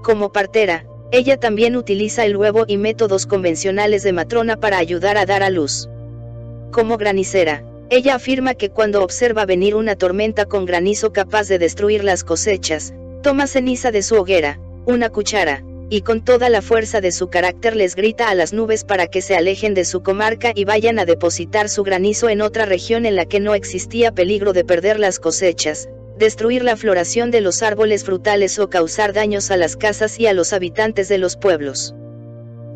Como 0.03 0.31
partera, 0.31 0.87
ella 1.11 1.39
también 1.39 1.77
utiliza 1.77 2.25
el 2.25 2.37
huevo 2.37 2.65
y 2.69 2.77
métodos 2.77 3.27
convencionales 3.27 4.05
de 4.05 4.13
matrona 4.13 4.57
para 4.57 4.79
ayudar 4.79 5.19
a 5.19 5.27
dar 5.27 5.43
a 5.43 5.51
luz. 5.51 5.89
Como 6.71 6.97
granicera, 6.97 7.65
ella 7.89 8.17
afirma 8.17 8.55
que 8.55 8.71
cuando 8.71 9.03
observa 9.03 9.47
venir 9.47 9.77
una 9.77 9.95
tormenta 9.95 10.47
con 10.47 10.67
granizo 10.67 11.13
capaz 11.13 11.49
de 11.49 11.59
destruir 11.59 12.03
las 12.03 12.25
cosechas, 12.25 12.93
toma 13.23 13.47
ceniza 13.47 13.93
de 13.93 14.03
su 14.03 14.17
hoguera, 14.17 14.59
una 14.87 15.09
cuchara, 15.09 15.63
y 15.89 16.01
con 16.01 16.25
toda 16.25 16.49
la 16.49 16.63
fuerza 16.63 17.01
de 17.01 17.13
su 17.13 17.29
carácter 17.29 17.77
les 17.77 17.95
grita 17.95 18.29
a 18.29 18.35
las 18.35 18.53
nubes 18.53 18.83
para 18.83 19.07
que 19.07 19.23
se 19.23 19.37
alejen 19.37 19.75
de 19.75 19.85
su 19.85 20.03
comarca 20.03 20.51
y 20.53 20.65
vayan 20.65 20.99
a 20.99 21.05
depositar 21.05 21.69
su 21.69 21.85
granizo 21.85 22.29
en 22.29 22.41
otra 22.41 22.67
región 22.67 23.07
en 23.07 23.15
la 23.15 23.25
que 23.25 23.39
no 23.39 23.55
existía 23.55 24.11
peligro 24.13 24.53
de 24.53 24.65
perder 24.65 24.99
las 24.99 25.21
cosechas, 25.21 25.89
destruir 26.19 26.65
la 26.65 26.77
floración 26.77 27.31
de 27.31 27.41
los 27.41 27.63
árboles 27.63 28.05
frutales 28.05 28.59
o 28.59 28.69
causar 28.69 29.13
daños 29.13 29.53
a 29.53 29.57
las 29.57 29.77
casas 29.77 30.19
y 30.19 30.27
a 30.27 30.33
los 30.33 30.53
habitantes 30.53 31.09
de 31.09 31.19
los 31.19 31.37
pueblos. 31.37 31.95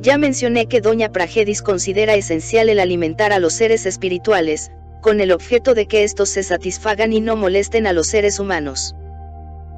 Ya 0.01 0.17
mencioné 0.17 0.67
que 0.67 0.81
Doña 0.81 1.11
Pragedis 1.11 1.63
considera 1.63 2.15
esencial 2.15 2.69
el 2.69 2.79
alimentar 2.79 3.33
a 3.33 3.41
los 3.41 3.55
seres 3.55 3.87
espirituales, 3.87 4.71
con 5.01 5.21
el 5.21 5.33
objeto 5.33 5.75
de 5.75 5.87
que 5.87 6.05
estos 6.05 6.29
se 6.29 6.43
satisfagan 6.43 7.13
y 7.13 7.21
no 7.21 7.37
molesten 7.37 7.87
a 7.87 7.93
los 7.93 8.07
seres 8.07 8.39
humanos. 8.39 8.95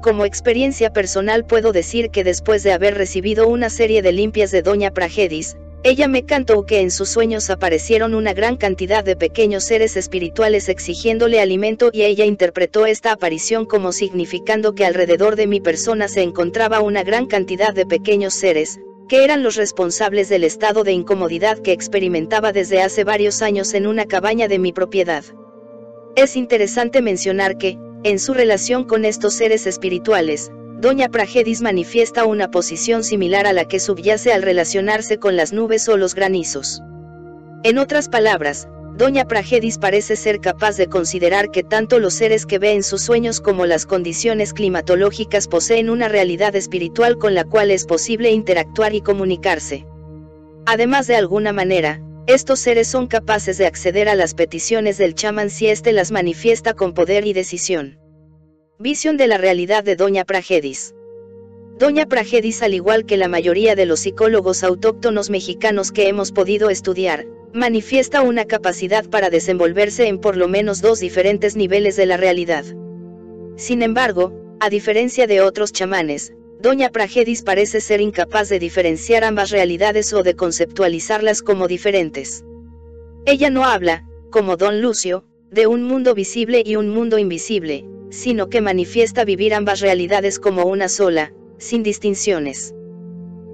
Como 0.01 0.25
experiencia 0.25 0.91
personal 0.91 1.45
puedo 1.45 1.71
decir 1.71 2.09
que 2.09 2.23
después 2.23 2.61
de 2.63 2.73
haber 2.73 2.95
recibido 2.95 3.47
una 3.47 3.69
serie 3.69 4.01
de 4.01 4.11
limpias 4.11 4.51
de 4.51 4.61
Doña 4.61 4.91
Pragedis, 4.91 5.55
ella 5.85 6.07
me 6.07 6.23
cantó 6.23 6.65
que 6.65 6.79
en 6.79 6.91
sus 6.91 7.09
sueños 7.09 7.49
aparecieron 7.49 8.15
una 8.15 8.33
gran 8.33 8.55
cantidad 8.55 9.03
de 9.03 9.17
pequeños 9.17 9.65
seres 9.65 9.97
espirituales 9.97 10.69
exigiéndole 10.69 11.41
alimento 11.41 11.89
y 11.91 12.03
ella 12.03 12.23
interpretó 12.23 12.85
esta 12.85 13.11
aparición 13.11 13.65
como 13.65 13.91
significando 13.91 14.75
que 14.75 14.85
alrededor 14.85 15.35
de 15.35 15.47
mi 15.47 15.59
persona 15.59 16.07
se 16.07 16.21
encontraba 16.21 16.79
una 16.79 17.03
gran 17.03 17.25
cantidad 17.25 17.73
de 17.73 17.85
pequeños 17.85 18.33
seres, 18.33 18.79
que 19.07 19.23
eran 19.23 19.43
los 19.43 19.55
responsables 19.55 20.29
del 20.29 20.43
estado 20.43 20.83
de 20.83 20.91
incomodidad 20.91 21.59
que 21.59 21.71
experimentaba 21.71 22.51
desde 22.51 22.81
hace 22.81 23.03
varios 23.03 23.41
años 23.41 23.73
en 23.73 23.87
una 23.87 24.05
cabaña 24.05 24.47
de 24.47 24.59
mi 24.59 24.71
propiedad. 24.71 25.23
Es 26.15 26.35
interesante 26.35 27.01
mencionar 27.01 27.57
que, 27.57 27.77
en 28.03 28.19
su 28.19 28.33
relación 28.33 28.83
con 28.83 29.05
estos 29.05 29.33
seres 29.33 29.65
espirituales, 29.67 30.51
Doña 30.79 31.09
Pragedis 31.09 31.61
manifiesta 31.61 32.25
una 32.25 32.51
posición 32.51 33.03
similar 33.03 33.47
a 33.47 33.53
la 33.53 33.65
que 33.65 33.79
subyace 33.79 34.33
al 34.33 34.41
relacionarse 34.41 35.17
con 35.17 35.37
las 35.37 35.53
nubes 35.53 35.87
o 35.87 35.95
los 35.95 36.13
granizos. 36.13 36.81
En 37.63 37.77
otras 37.77 38.09
palabras, 38.09 38.67
Doña 38.95 39.25
Pragedis 39.25 39.79
parece 39.79 40.15
ser 40.15 40.39
capaz 40.39 40.77
de 40.77 40.85
considerar 40.85 41.49
que 41.49 41.63
tanto 41.63 41.97
los 41.97 42.13
seres 42.13 42.45
que 42.45 42.59
ve 42.59 42.73
en 42.73 42.83
sus 42.83 43.01
sueños 43.01 43.41
como 43.41 43.65
las 43.65 43.87
condiciones 43.87 44.53
climatológicas 44.53 45.47
poseen 45.47 45.89
una 45.89 46.09
realidad 46.09 46.55
espiritual 46.55 47.17
con 47.17 47.33
la 47.33 47.43
cual 47.43 47.71
es 47.71 47.85
posible 47.85 48.29
interactuar 48.29 48.93
y 48.93 49.01
comunicarse. 49.01 49.87
Además 50.67 51.07
de 51.07 51.15
alguna 51.15 51.53
manera, 51.53 52.03
estos 52.27 52.59
seres 52.59 52.87
son 52.87 53.07
capaces 53.07 53.57
de 53.57 53.65
acceder 53.65 54.07
a 54.09 54.15
las 54.15 54.35
peticiones 54.35 54.99
del 54.99 55.15
chamán 55.15 55.49
si 55.49 55.67
éste 55.67 55.91
las 55.91 56.11
manifiesta 56.11 56.75
con 56.75 56.93
poder 56.93 57.25
y 57.25 57.33
decisión. 57.33 57.97
Visión 58.77 59.17
de 59.17 59.25
la 59.25 59.39
realidad 59.39 59.83
de 59.83 59.95
Doña 59.95 60.23
Pragedis. 60.23 60.93
Doña 61.79 62.05
Pragedis 62.05 62.61
al 62.61 62.75
igual 62.75 63.07
que 63.07 63.17
la 63.17 63.27
mayoría 63.27 63.75
de 63.75 63.87
los 63.87 64.01
psicólogos 64.01 64.63
autóctonos 64.63 65.31
mexicanos 65.31 65.91
que 65.91 66.07
hemos 66.07 66.31
podido 66.31 66.69
estudiar, 66.69 67.25
manifiesta 67.53 68.23
una 68.23 68.45
capacidad 68.45 69.07
para 69.07 69.29
desenvolverse 69.29 70.07
en 70.07 70.17
por 70.19 70.37
lo 70.37 70.47
menos 70.47 70.81
dos 70.81 70.99
diferentes 70.99 71.55
niveles 71.55 71.95
de 71.95 72.07
la 72.07 72.17
realidad. 72.17 72.65
Sin 73.57 73.83
embargo, 73.83 74.33
a 74.59 74.69
diferencia 74.69 75.27
de 75.27 75.41
otros 75.41 75.71
chamanes, 75.71 76.33
Doña 76.59 76.89
Pragedis 76.89 77.43
parece 77.43 77.79
ser 77.79 78.01
incapaz 78.01 78.49
de 78.49 78.57
diferenciar 78.57 79.23
ambas 79.23 79.51
realidades 79.51 80.13
o 80.13 80.23
de 80.23 80.35
conceptualizarlas 80.35 81.41
como 81.41 81.67
diferentes. 81.67 82.43
Ella 83.25 83.49
no 83.51 83.65
habla, 83.65 84.07
como 84.31 84.57
Don 84.57 84.81
Lucio, 84.81 85.25
de 85.51 85.67
un 85.67 85.83
mundo 85.83 86.15
visible 86.15 86.63
y 86.65 86.77
un 86.77 86.89
mundo 86.89 87.19
invisible, 87.19 87.85
sino 88.09 88.49
que 88.49 88.61
manifiesta 88.61 89.25
vivir 89.25 89.53
ambas 89.53 89.79
realidades 89.79 90.39
como 90.39 90.63
una 90.65 90.89
sola, 90.89 91.33
sin 91.57 91.83
distinciones. 91.83 92.73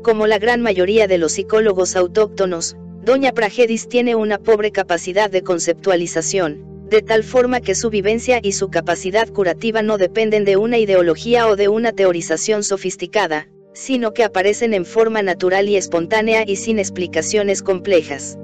Como 0.03 0.27
la 0.27 0.39
gran 0.39 0.61
mayoría 0.61 1.07
de 1.07 1.17
los 1.17 1.33
psicólogos 1.33 1.97
autóctonos, 1.97 2.77
Doña 3.09 3.31
Pragedis 3.31 3.89
tiene 3.89 4.13
una 4.13 4.37
pobre 4.37 4.71
capacidad 4.71 5.31
de 5.31 5.41
conceptualización, 5.41 6.85
de 6.91 7.01
tal 7.01 7.23
forma 7.23 7.59
que 7.59 7.73
su 7.73 7.89
vivencia 7.89 8.39
y 8.39 8.51
su 8.51 8.69
capacidad 8.69 9.27
curativa 9.29 9.81
no 9.81 9.97
dependen 9.97 10.45
de 10.45 10.57
una 10.57 10.77
ideología 10.77 11.47
o 11.47 11.55
de 11.55 11.69
una 11.69 11.91
teorización 11.91 12.63
sofisticada, 12.63 13.49
sino 13.73 14.13
que 14.13 14.23
aparecen 14.23 14.75
en 14.75 14.85
forma 14.85 15.23
natural 15.23 15.67
y 15.69 15.75
espontánea 15.75 16.43
y 16.45 16.57
sin 16.57 16.77
explicaciones 16.77 17.63
complejas. 17.63 18.37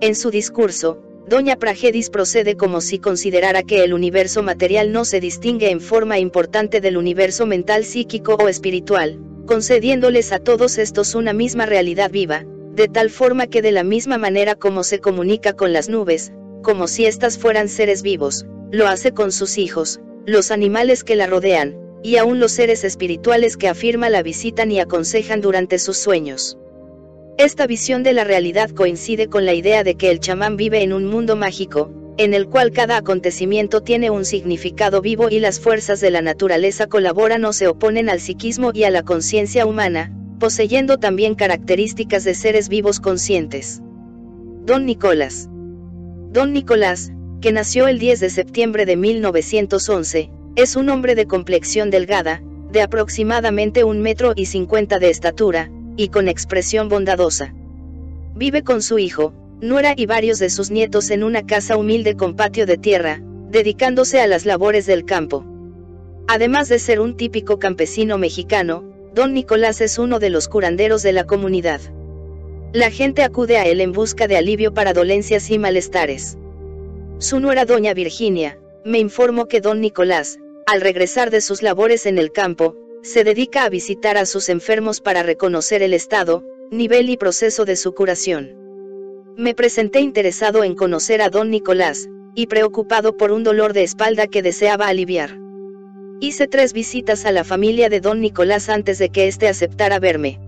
En 0.00 0.14
su 0.14 0.30
discurso, 0.30 1.02
Doña 1.28 1.56
Pragedis 1.56 2.10
procede 2.10 2.56
como 2.56 2.80
si 2.80 3.00
considerara 3.00 3.64
que 3.64 3.82
el 3.82 3.92
universo 3.92 4.44
material 4.44 4.92
no 4.92 5.04
se 5.04 5.18
distingue 5.18 5.68
en 5.68 5.80
forma 5.80 6.20
importante 6.20 6.80
del 6.80 6.96
universo 6.96 7.44
mental 7.44 7.84
psíquico 7.84 8.36
o 8.36 8.46
espiritual, 8.46 9.18
concediéndoles 9.46 10.30
a 10.30 10.38
todos 10.38 10.78
estos 10.78 11.16
una 11.16 11.32
misma 11.32 11.66
realidad 11.66 12.12
viva, 12.12 12.44
de 12.74 12.88
tal 12.88 13.10
forma 13.10 13.46
que 13.46 13.62
de 13.62 13.72
la 13.72 13.84
misma 13.84 14.18
manera 14.18 14.54
como 14.54 14.84
se 14.84 15.00
comunica 15.00 15.54
con 15.54 15.72
las 15.72 15.88
nubes, 15.88 16.32
como 16.62 16.88
si 16.88 17.06
éstas 17.06 17.38
fueran 17.38 17.68
seres 17.68 18.02
vivos, 18.02 18.46
lo 18.70 18.86
hace 18.86 19.12
con 19.12 19.32
sus 19.32 19.58
hijos, 19.58 20.00
los 20.26 20.50
animales 20.50 21.02
que 21.02 21.16
la 21.16 21.26
rodean, 21.26 21.76
y 22.02 22.16
aún 22.16 22.40
los 22.40 22.52
seres 22.52 22.84
espirituales 22.84 23.56
que 23.56 23.68
afirma 23.68 24.08
la 24.08 24.22
visitan 24.22 24.70
y 24.70 24.80
aconsejan 24.80 25.40
durante 25.40 25.78
sus 25.78 25.98
sueños. 25.98 26.56
Esta 27.36 27.66
visión 27.66 28.02
de 28.02 28.12
la 28.12 28.24
realidad 28.24 28.70
coincide 28.70 29.28
con 29.28 29.46
la 29.46 29.54
idea 29.54 29.82
de 29.82 29.96
que 29.96 30.10
el 30.10 30.20
chamán 30.20 30.56
vive 30.56 30.82
en 30.82 30.92
un 30.92 31.06
mundo 31.06 31.36
mágico, 31.36 31.90
en 32.18 32.34
el 32.34 32.48
cual 32.48 32.70
cada 32.70 32.98
acontecimiento 32.98 33.80
tiene 33.80 34.10
un 34.10 34.24
significado 34.24 35.00
vivo 35.00 35.30
y 35.30 35.40
las 35.40 35.58
fuerzas 35.58 36.00
de 36.00 36.10
la 36.10 36.20
naturaleza 36.20 36.86
colaboran 36.86 37.44
o 37.46 37.52
se 37.52 37.66
oponen 37.66 38.10
al 38.10 38.20
psiquismo 38.20 38.72
y 38.74 38.84
a 38.84 38.90
la 38.90 39.02
conciencia 39.02 39.64
humana, 39.64 40.12
poseyendo 40.40 40.98
también 40.98 41.36
características 41.36 42.24
de 42.24 42.34
seres 42.34 42.68
vivos 42.68 42.98
conscientes. 42.98 43.80
Don 44.64 44.86
Nicolás. 44.86 45.48
Don 46.32 46.52
Nicolás, 46.52 47.12
que 47.40 47.52
nació 47.52 47.86
el 47.86 48.00
10 48.00 48.20
de 48.20 48.30
septiembre 48.30 48.86
de 48.86 48.96
1911, 48.96 50.30
es 50.56 50.76
un 50.76 50.88
hombre 50.88 51.14
de 51.14 51.26
complexión 51.26 51.90
delgada, 51.90 52.42
de 52.72 52.82
aproximadamente 52.82 53.84
un 53.84 54.00
metro 54.00 54.32
y 54.34 54.46
cincuenta 54.46 54.98
de 54.98 55.10
estatura, 55.10 55.70
y 55.96 56.08
con 56.08 56.26
expresión 56.26 56.88
bondadosa. 56.88 57.54
Vive 58.34 58.62
con 58.62 58.80
su 58.80 58.98
hijo, 58.98 59.34
nuera 59.60 59.92
y 59.96 60.06
varios 60.06 60.38
de 60.38 60.48
sus 60.48 60.70
nietos 60.70 61.10
en 61.10 61.22
una 61.22 61.44
casa 61.44 61.76
humilde 61.76 62.16
con 62.16 62.34
patio 62.34 62.64
de 62.64 62.78
tierra, 62.78 63.20
dedicándose 63.50 64.20
a 64.20 64.26
las 64.26 64.46
labores 64.46 64.86
del 64.86 65.04
campo. 65.04 65.44
Además 66.28 66.68
de 66.68 66.78
ser 66.78 67.00
un 67.00 67.16
típico 67.16 67.58
campesino 67.58 68.16
mexicano, 68.16 68.89
don 69.14 69.34
Nicolás 69.34 69.80
es 69.80 69.98
uno 69.98 70.18
de 70.18 70.30
los 70.30 70.48
curanderos 70.48 71.02
de 71.02 71.12
la 71.12 71.24
comunidad. 71.24 71.80
La 72.72 72.90
gente 72.90 73.22
acude 73.22 73.56
a 73.58 73.66
él 73.66 73.80
en 73.80 73.92
busca 73.92 74.28
de 74.28 74.36
alivio 74.36 74.72
para 74.72 74.92
dolencias 74.92 75.50
y 75.50 75.58
malestares. 75.58 76.38
Su 77.18 77.40
nuera 77.40 77.64
doña 77.64 77.94
Virginia, 77.94 78.58
me 78.84 78.98
informó 78.98 79.46
que 79.46 79.60
don 79.60 79.80
Nicolás, 79.80 80.38
al 80.66 80.80
regresar 80.80 81.30
de 81.30 81.40
sus 81.40 81.62
labores 81.62 82.06
en 82.06 82.18
el 82.18 82.30
campo, 82.30 82.76
se 83.02 83.24
dedica 83.24 83.64
a 83.64 83.68
visitar 83.68 84.16
a 84.16 84.26
sus 84.26 84.48
enfermos 84.48 85.00
para 85.00 85.22
reconocer 85.22 85.82
el 85.82 85.94
estado, 85.94 86.44
nivel 86.70 87.10
y 87.10 87.16
proceso 87.16 87.64
de 87.64 87.76
su 87.76 87.94
curación. 87.94 88.54
Me 89.36 89.54
presenté 89.54 90.00
interesado 90.00 90.62
en 90.62 90.74
conocer 90.74 91.22
a 91.22 91.30
don 91.30 91.50
Nicolás, 91.50 92.08
y 92.34 92.46
preocupado 92.46 93.16
por 93.16 93.32
un 93.32 93.42
dolor 93.42 93.72
de 93.72 93.82
espalda 93.82 94.28
que 94.28 94.42
deseaba 94.42 94.86
aliviar. 94.86 95.38
Hice 96.22 96.46
tres 96.46 96.74
visitas 96.74 97.24
a 97.24 97.32
la 97.32 97.44
familia 97.44 97.88
de 97.88 98.00
don 98.00 98.20
Nicolás 98.20 98.68
antes 98.68 98.98
de 98.98 99.08
que 99.08 99.26
éste 99.26 99.48
aceptara 99.48 99.98
verme. 99.98 100.38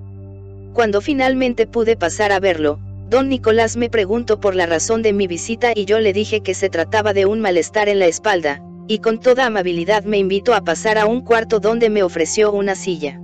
Cuando 0.75 1.01
finalmente 1.01 1.67
pude 1.67 1.97
pasar 1.97 2.31
a 2.31 2.41
verlo, 2.41 2.79
Don 3.09 3.31
Nicolás 3.31 3.79
me 3.79 3.89
preguntó 3.89 4.39
por 4.39 4.55
la 4.55 4.67
razón 4.67 5.01
de 5.01 5.15
mi 5.15 5.27
visita 5.27 5.73
y 5.75 5.87
yo 5.87 5.99
le 5.99 6.13
dije 6.13 6.43
que 6.43 6.53
se 6.53 6.69
trataba 6.69 7.15
de 7.15 7.25
un 7.25 7.41
malestar 7.41 7.89
en 7.89 8.01
la 8.01 8.07
espalda, 8.07 8.63
y 8.87 8.99
con 8.99 9.19
toda 9.19 9.47
amabilidad 9.47 10.05
me 10.05 10.19
invitó 10.19 10.53
a 10.53 10.61
pasar 10.61 10.99
a 10.99 11.07
un 11.07 11.23
cuarto 11.23 11.59
donde 11.59 11.89
me 11.89 12.03
ofreció 12.03 12.53
una 12.53 12.75
silla. 12.75 13.19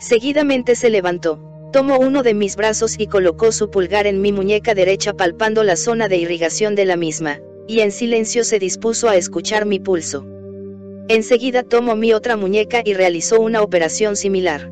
Seguidamente 0.00 0.74
se 0.74 0.90
levantó, 0.90 1.40
tomó 1.72 2.00
uno 2.00 2.24
de 2.24 2.34
mis 2.34 2.56
brazos 2.56 2.96
y 2.98 3.06
colocó 3.06 3.52
su 3.52 3.70
pulgar 3.70 4.08
en 4.08 4.20
mi 4.20 4.32
muñeca 4.32 4.74
derecha 4.74 5.12
palpando 5.12 5.62
la 5.62 5.76
zona 5.76 6.08
de 6.08 6.16
irrigación 6.16 6.74
de 6.74 6.84
la 6.84 6.96
misma, 6.96 7.38
y 7.68 7.78
en 7.78 7.92
silencio 7.92 8.42
se 8.42 8.58
dispuso 8.58 9.08
a 9.08 9.14
escuchar 9.14 9.66
mi 9.66 9.78
pulso. 9.78 10.26
Enseguida 11.10 11.64
tomó 11.64 11.96
mi 11.96 12.12
otra 12.12 12.36
muñeca 12.36 12.82
y 12.84 12.94
realizó 12.94 13.40
una 13.40 13.62
operación 13.62 14.14
similar. 14.14 14.70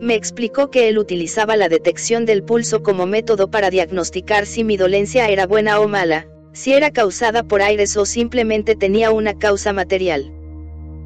Me 0.00 0.14
explicó 0.14 0.70
que 0.70 0.88
él 0.88 0.98
utilizaba 0.98 1.56
la 1.56 1.68
detección 1.68 2.26
del 2.26 2.44
pulso 2.44 2.84
como 2.84 3.06
método 3.06 3.50
para 3.50 3.68
diagnosticar 3.68 4.46
si 4.46 4.62
mi 4.62 4.76
dolencia 4.76 5.28
era 5.28 5.48
buena 5.48 5.80
o 5.80 5.88
mala, 5.88 6.28
si 6.52 6.74
era 6.74 6.92
causada 6.92 7.42
por 7.42 7.60
aires 7.60 7.96
o 7.96 8.06
simplemente 8.06 8.76
tenía 8.76 9.10
una 9.10 9.36
causa 9.36 9.72
material. 9.72 10.32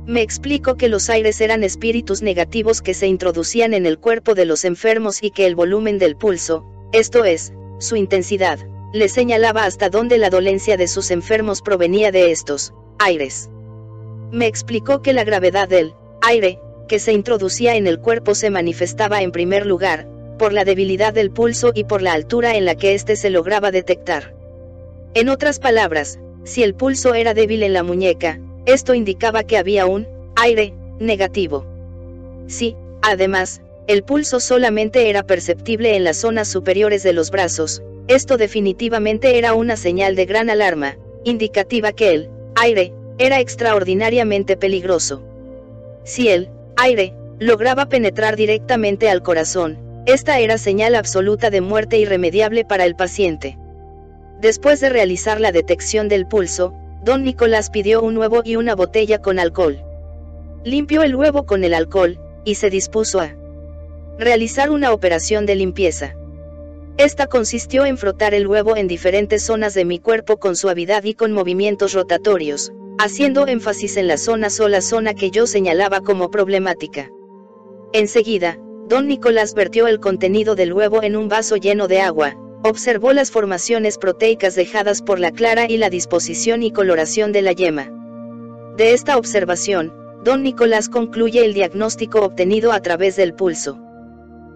Me 0.05 0.21
explicó 0.21 0.77
que 0.77 0.91
los 0.91 1.09
aires 1.09 1.41
eran 1.41 1.65
espíritus 1.65 2.21
negativos 2.21 2.83
que 2.83 2.93
se 2.93 3.07
introducían 3.07 3.73
en 3.73 3.87
el 3.87 3.99
cuerpo 3.99 4.35
de 4.35 4.45
los 4.45 4.67
enfermos 4.67 5.23
y 5.23 5.31
que 5.31 5.47
el 5.47 5.55
volumen 5.55 5.99
del 5.99 6.15
pulso, 6.15 6.63
esto 6.93 7.25
es, 7.25 7.55
su 7.79 7.97
intensidad, 7.97 8.59
le 8.93 9.09
señalaba 9.09 9.65
hasta 9.65 9.89
dónde 9.89 10.19
la 10.19 10.29
dolencia 10.29 10.77
de 10.77 10.89
sus 10.89 11.11
enfermos 11.11 11.63
provenía 11.63 12.13
de 12.13 12.33
estos 12.33 12.75
aires. 12.99 13.49
Me 14.33 14.47
explicó 14.47 15.03
que 15.03 15.13
la 15.13 15.25
gravedad 15.25 15.69
del 15.69 15.93
aire 16.23 16.59
que 16.89 16.99
se 16.99 17.13
introducía 17.13 17.77
en 17.77 17.87
el 17.87 18.01
cuerpo 18.01 18.35
se 18.35 18.49
manifestaba 18.49 19.21
en 19.21 19.31
primer 19.31 19.67
lugar, 19.67 20.09
por 20.39 20.55
la 20.55 20.65
debilidad 20.65 21.13
del 21.13 21.31
pulso 21.31 21.71
y 21.75 21.85
por 21.85 22.01
la 22.01 22.15
altura 22.15 22.57
en 22.57 22.65
la 22.65 22.75
que 22.75 22.95
éste 22.95 23.15
se 23.17 23.29
lograba 23.29 23.71
detectar. 23.71 24.35
En 25.13 25.29
otras 25.29 25.59
palabras, 25.59 26.19
si 26.45 26.63
el 26.63 26.75
pulso 26.75 27.13
era 27.13 27.35
débil 27.35 27.63
en 27.63 27.75
la 27.75 27.83
muñeca, 27.83 28.41
esto 28.65 28.95
indicaba 28.95 29.45
que 29.45 29.59
había 29.59 29.85
un 29.85 30.09
aire 30.37 30.73
negativo. 30.99 31.67
Si, 32.47 32.75
además, 33.03 33.61
el 33.87 34.03
pulso 34.03 34.41
solamente 34.41 35.11
era 35.11 35.25
perceptible 35.25 35.95
en 35.95 36.05
las 36.05 36.17
zonas 36.17 36.49
superiores 36.49 37.03
de 37.03 37.13
los 37.13 37.31
brazos, 37.31 37.83
esto 38.09 38.39
definitivamente 38.39 39.37
era 39.37 39.53
una 39.53 39.77
señal 39.77 40.17
de 40.17 40.25
gran 40.25 40.49
alarma, 40.49 40.97
indicativa 41.23 41.93
que 41.93 42.15
el 42.15 42.31
aire 42.55 42.95
era 43.19 43.41
extraordinariamente 43.41 44.57
peligroso. 44.57 45.23
Si 46.05 46.29
el 46.29 46.51
aire, 46.77 47.15
lograba 47.39 47.89
penetrar 47.89 48.37
directamente 48.37 49.11
al 49.11 49.23
corazón, 49.23 49.79
esta 50.07 50.41
era 50.41 50.59
señal 50.59 50.95
absoluta 50.95 51.51
de 51.51 51.61
muerte 51.61 51.99
irremediable 51.99 52.65
para 52.65 52.85
el 52.85 52.97
paciente. 52.97 53.59
Después 54.41 54.81
de 54.81 54.89
realizar 54.89 55.41
la 55.41 55.53
detección 55.53 56.09
del 56.09 56.27
pulso, 56.27 56.75
don 57.05 57.23
Nicolás 57.23 57.71
pidió 57.71 58.03
un 58.03 58.17
huevo 58.17 58.43
y 58.45 58.57
una 58.57 58.75
botella 58.75 59.21
con 59.21 59.39
alcohol. 59.39 59.83
Limpió 60.65 61.03
el 61.03 61.15
huevo 61.15 61.47
con 61.47 61.63
el 61.65 61.75
alcohol, 61.75 62.19
y 62.45 62.57
se 62.57 62.71
dispuso 62.71 63.21
a 63.21 63.35
realizar 64.19 64.71
una 64.71 64.93
operación 64.93 65.47
de 65.47 65.55
limpieza. 65.55 66.15
Esta 66.99 67.27
consistió 67.27 67.87
en 67.87 67.97
frotar 67.97 68.35
el 68.35 68.47
huevo 68.47 68.77
en 68.77 68.87
diferentes 68.87 69.43
zonas 69.43 69.73
de 69.75 69.85
mi 69.85 69.99
cuerpo 69.99 70.39
con 70.39 70.57
suavidad 70.57 71.05
y 71.05 71.15
con 71.15 71.33
movimientos 71.33 71.95
rotatorios, 71.95 72.71
haciendo 72.99 73.47
énfasis 73.47 73.97
en 73.97 74.09
la 74.09 74.19
zona 74.19 74.51
sola 74.51 74.83
zona 74.83 75.15
que 75.15 75.31
yo 75.31 75.47
señalaba 75.47 76.03
como 76.03 76.31
problemática. 76.31 77.11
Enseguida, 77.95 78.59
don 78.89 79.09
Nicolás 79.09 79.55
vertió 79.55 79.87
el 79.89 80.01
contenido 80.01 80.55
del 80.55 80.73
huevo 80.75 81.03
en 81.03 81.17
un 81.17 81.29
vaso 81.29 81.57
lleno 81.57 81.89
de 81.89 82.01
agua, 82.01 82.37
observó 82.63 83.13
las 83.13 83.31
formaciones 83.31 83.97
proteicas 83.97 84.55
dejadas 84.55 85.01
por 85.03 85.19
la 85.19 85.33
clara 85.33 85.67
y 85.69 85.79
la 85.79 85.89
disposición 85.89 86.63
y 86.63 86.73
coloración 86.73 87.33
de 87.33 87.43
la 87.43 87.53
yema. 87.53 87.91
De 88.77 88.93
esta 88.93 89.17
observación, 89.17 89.93
don 90.23 90.43
Nicolás 90.43 90.89
concluye 90.89 91.45
el 91.45 91.55
diagnóstico 91.55 92.21
obtenido 92.21 92.71
a 92.71 92.81
través 92.81 93.17
del 93.17 93.35
pulso. 93.35 93.79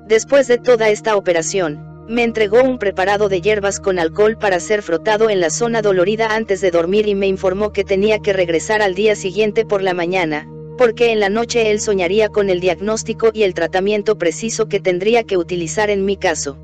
Después 0.07 0.47
de 0.47 0.59
toda 0.59 0.89
esta 0.91 1.17
operación, 1.17 1.96
me 2.09 2.23
entregó 2.23 2.63
un 2.63 2.79
preparado 2.79 3.29
de 3.29 3.41
hierbas 3.41 3.81
con 3.81 3.99
alcohol 3.99 4.39
para 4.39 4.61
ser 4.61 4.83
frotado 4.83 5.29
en 5.29 5.41
la 5.41 5.51
zona 5.51 5.83
dolorida 5.83 6.35
antes 6.37 6.61
de 6.61 6.71
dormir 6.71 7.09
y 7.09 7.15
me 7.15 7.27
informó 7.27 7.73
que 7.73 7.85
tenía 7.85 8.21
que 8.21 8.33
regresar 8.33 8.81
al 8.81 8.95
día 8.95 9.17
siguiente 9.17 9.65
por 9.65 9.83
la 9.83 9.93
mañana, 9.93 10.49
porque 10.79 11.11
en 11.11 11.19
la 11.19 11.31
noche 11.31 11.71
él 11.71 11.81
soñaría 11.81 12.29
con 12.29 12.49
el 12.49 12.61
diagnóstico 12.61 13.31
y 13.33 13.43
el 13.43 13.55
tratamiento 13.55 14.19
preciso 14.19 14.69
que 14.69 14.79
tendría 14.79 15.25
que 15.25 15.37
utilizar 15.37 15.91
en 15.91 16.05
mi 16.05 16.17
caso. 16.17 16.59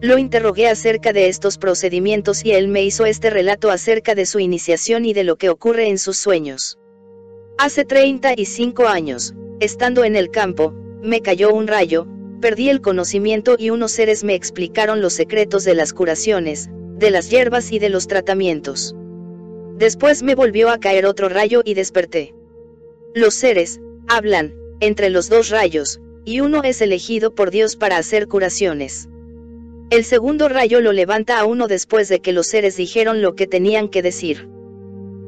Lo 0.00 0.18
interrogué 0.18 0.68
acerca 0.68 1.12
de 1.12 1.28
estos 1.28 1.58
procedimientos 1.58 2.44
y 2.44 2.52
él 2.52 2.68
me 2.68 2.84
hizo 2.84 3.06
este 3.06 3.30
relato 3.30 3.70
acerca 3.70 4.14
de 4.14 4.26
su 4.26 4.40
iniciación 4.40 5.04
y 5.04 5.12
de 5.14 5.24
lo 5.24 5.36
que 5.36 5.48
ocurre 5.48 5.88
en 5.88 5.98
sus 5.98 6.16
sueños. 6.16 6.78
Hace 7.56 7.84
35 7.84 8.88
años, 8.88 9.34
estando 9.60 10.04
en 10.04 10.16
el 10.16 10.30
campo, 10.30 10.74
me 11.02 11.22
cayó 11.22 11.54
un 11.54 11.66
rayo, 11.66 12.06
Perdí 12.40 12.68
el 12.68 12.80
conocimiento 12.80 13.56
y 13.58 13.70
unos 13.70 13.92
seres 13.92 14.22
me 14.22 14.34
explicaron 14.34 15.00
los 15.00 15.14
secretos 15.14 15.64
de 15.64 15.74
las 15.74 15.92
curaciones, 15.92 16.68
de 16.96 17.10
las 17.10 17.30
hierbas 17.30 17.72
y 17.72 17.78
de 17.78 17.88
los 17.88 18.08
tratamientos. 18.08 18.94
Después 19.78 20.22
me 20.22 20.34
volvió 20.34 20.70
a 20.70 20.78
caer 20.78 21.06
otro 21.06 21.28
rayo 21.28 21.62
y 21.64 21.74
desperté. 21.74 22.34
Los 23.14 23.34
seres, 23.34 23.80
hablan, 24.08 24.54
entre 24.80 25.10
los 25.10 25.28
dos 25.28 25.48
rayos, 25.50 26.00
y 26.24 26.40
uno 26.40 26.62
es 26.62 26.82
elegido 26.82 27.34
por 27.34 27.50
Dios 27.50 27.76
para 27.76 27.96
hacer 27.96 28.28
curaciones. 28.28 29.08
El 29.90 30.04
segundo 30.04 30.48
rayo 30.48 30.80
lo 30.80 30.92
levanta 30.92 31.38
a 31.38 31.44
uno 31.44 31.68
después 31.68 32.08
de 32.08 32.20
que 32.20 32.32
los 32.32 32.48
seres 32.48 32.76
dijeron 32.76 33.22
lo 33.22 33.34
que 33.34 33.46
tenían 33.46 33.88
que 33.88 34.02
decir. 34.02 34.48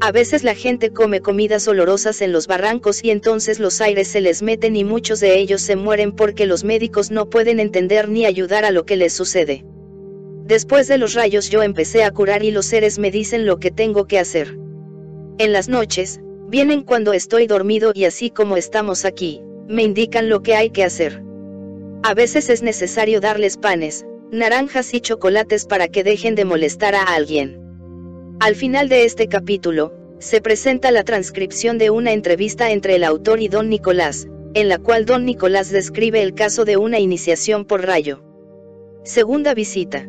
A 0.00 0.12
veces 0.12 0.44
la 0.44 0.54
gente 0.54 0.92
come 0.92 1.20
comidas 1.20 1.66
olorosas 1.66 2.22
en 2.22 2.30
los 2.30 2.46
barrancos 2.46 3.02
y 3.02 3.10
entonces 3.10 3.58
los 3.58 3.80
aires 3.80 4.06
se 4.06 4.20
les 4.20 4.42
meten 4.42 4.76
y 4.76 4.84
muchos 4.84 5.18
de 5.18 5.38
ellos 5.38 5.60
se 5.60 5.74
mueren 5.74 6.12
porque 6.12 6.46
los 6.46 6.62
médicos 6.62 7.10
no 7.10 7.28
pueden 7.28 7.58
entender 7.58 8.08
ni 8.08 8.24
ayudar 8.24 8.64
a 8.64 8.70
lo 8.70 8.84
que 8.84 8.96
les 8.96 9.12
sucede. 9.12 9.64
Después 10.44 10.86
de 10.86 10.98
los 10.98 11.14
rayos 11.14 11.50
yo 11.50 11.64
empecé 11.64 12.04
a 12.04 12.12
curar 12.12 12.44
y 12.44 12.52
los 12.52 12.66
seres 12.66 13.00
me 13.00 13.10
dicen 13.10 13.44
lo 13.44 13.58
que 13.58 13.72
tengo 13.72 14.06
que 14.06 14.20
hacer. 14.20 14.56
En 15.38 15.52
las 15.52 15.68
noches, 15.68 16.20
vienen 16.46 16.82
cuando 16.82 17.12
estoy 17.12 17.48
dormido 17.48 17.90
y 17.92 18.04
así 18.04 18.30
como 18.30 18.56
estamos 18.56 19.04
aquí, 19.04 19.42
me 19.66 19.82
indican 19.82 20.28
lo 20.28 20.42
que 20.42 20.54
hay 20.54 20.70
que 20.70 20.84
hacer. 20.84 21.22
A 22.04 22.14
veces 22.14 22.50
es 22.50 22.62
necesario 22.62 23.20
darles 23.20 23.56
panes, 23.56 24.06
naranjas 24.30 24.94
y 24.94 25.00
chocolates 25.00 25.66
para 25.66 25.88
que 25.88 26.04
dejen 26.04 26.36
de 26.36 26.44
molestar 26.44 26.94
a 26.94 27.02
alguien. 27.02 27.67
Al 28.40 28.54
final 28.54 28.88
de 28.88 29.04
este 29.04 29.26
capítulo, 29.26 29.92
se 30.20 30.40
presenta 30.40 30.92
la 30.92 31.02
transcripción 31.02 31.76
de 31.76 31.90
una 31.90 32.12
entrevista 32.12 32.70
entre 32.70 32.94
el 32.94 33.02
autor 33.02 33.42
y 33.42 33.48
don 33.48 33.68
Nicolás, 33.68 34.28
en 34.54 34.68
la 34.68 34.78
cual 34.78 35.06
don 35.06 35.24
Nicolás 35.24 35.70
describe 35.70 36.22
el 36.22 36.34
caso 36.34 36.64
de 36.64 36.76
una 36.76 37.00
iniciación 37.00 37.64
por 37.64 37.84
rayo. 37.84 38.22
Segunda 39.02 39.54
visita. 39.54 40.08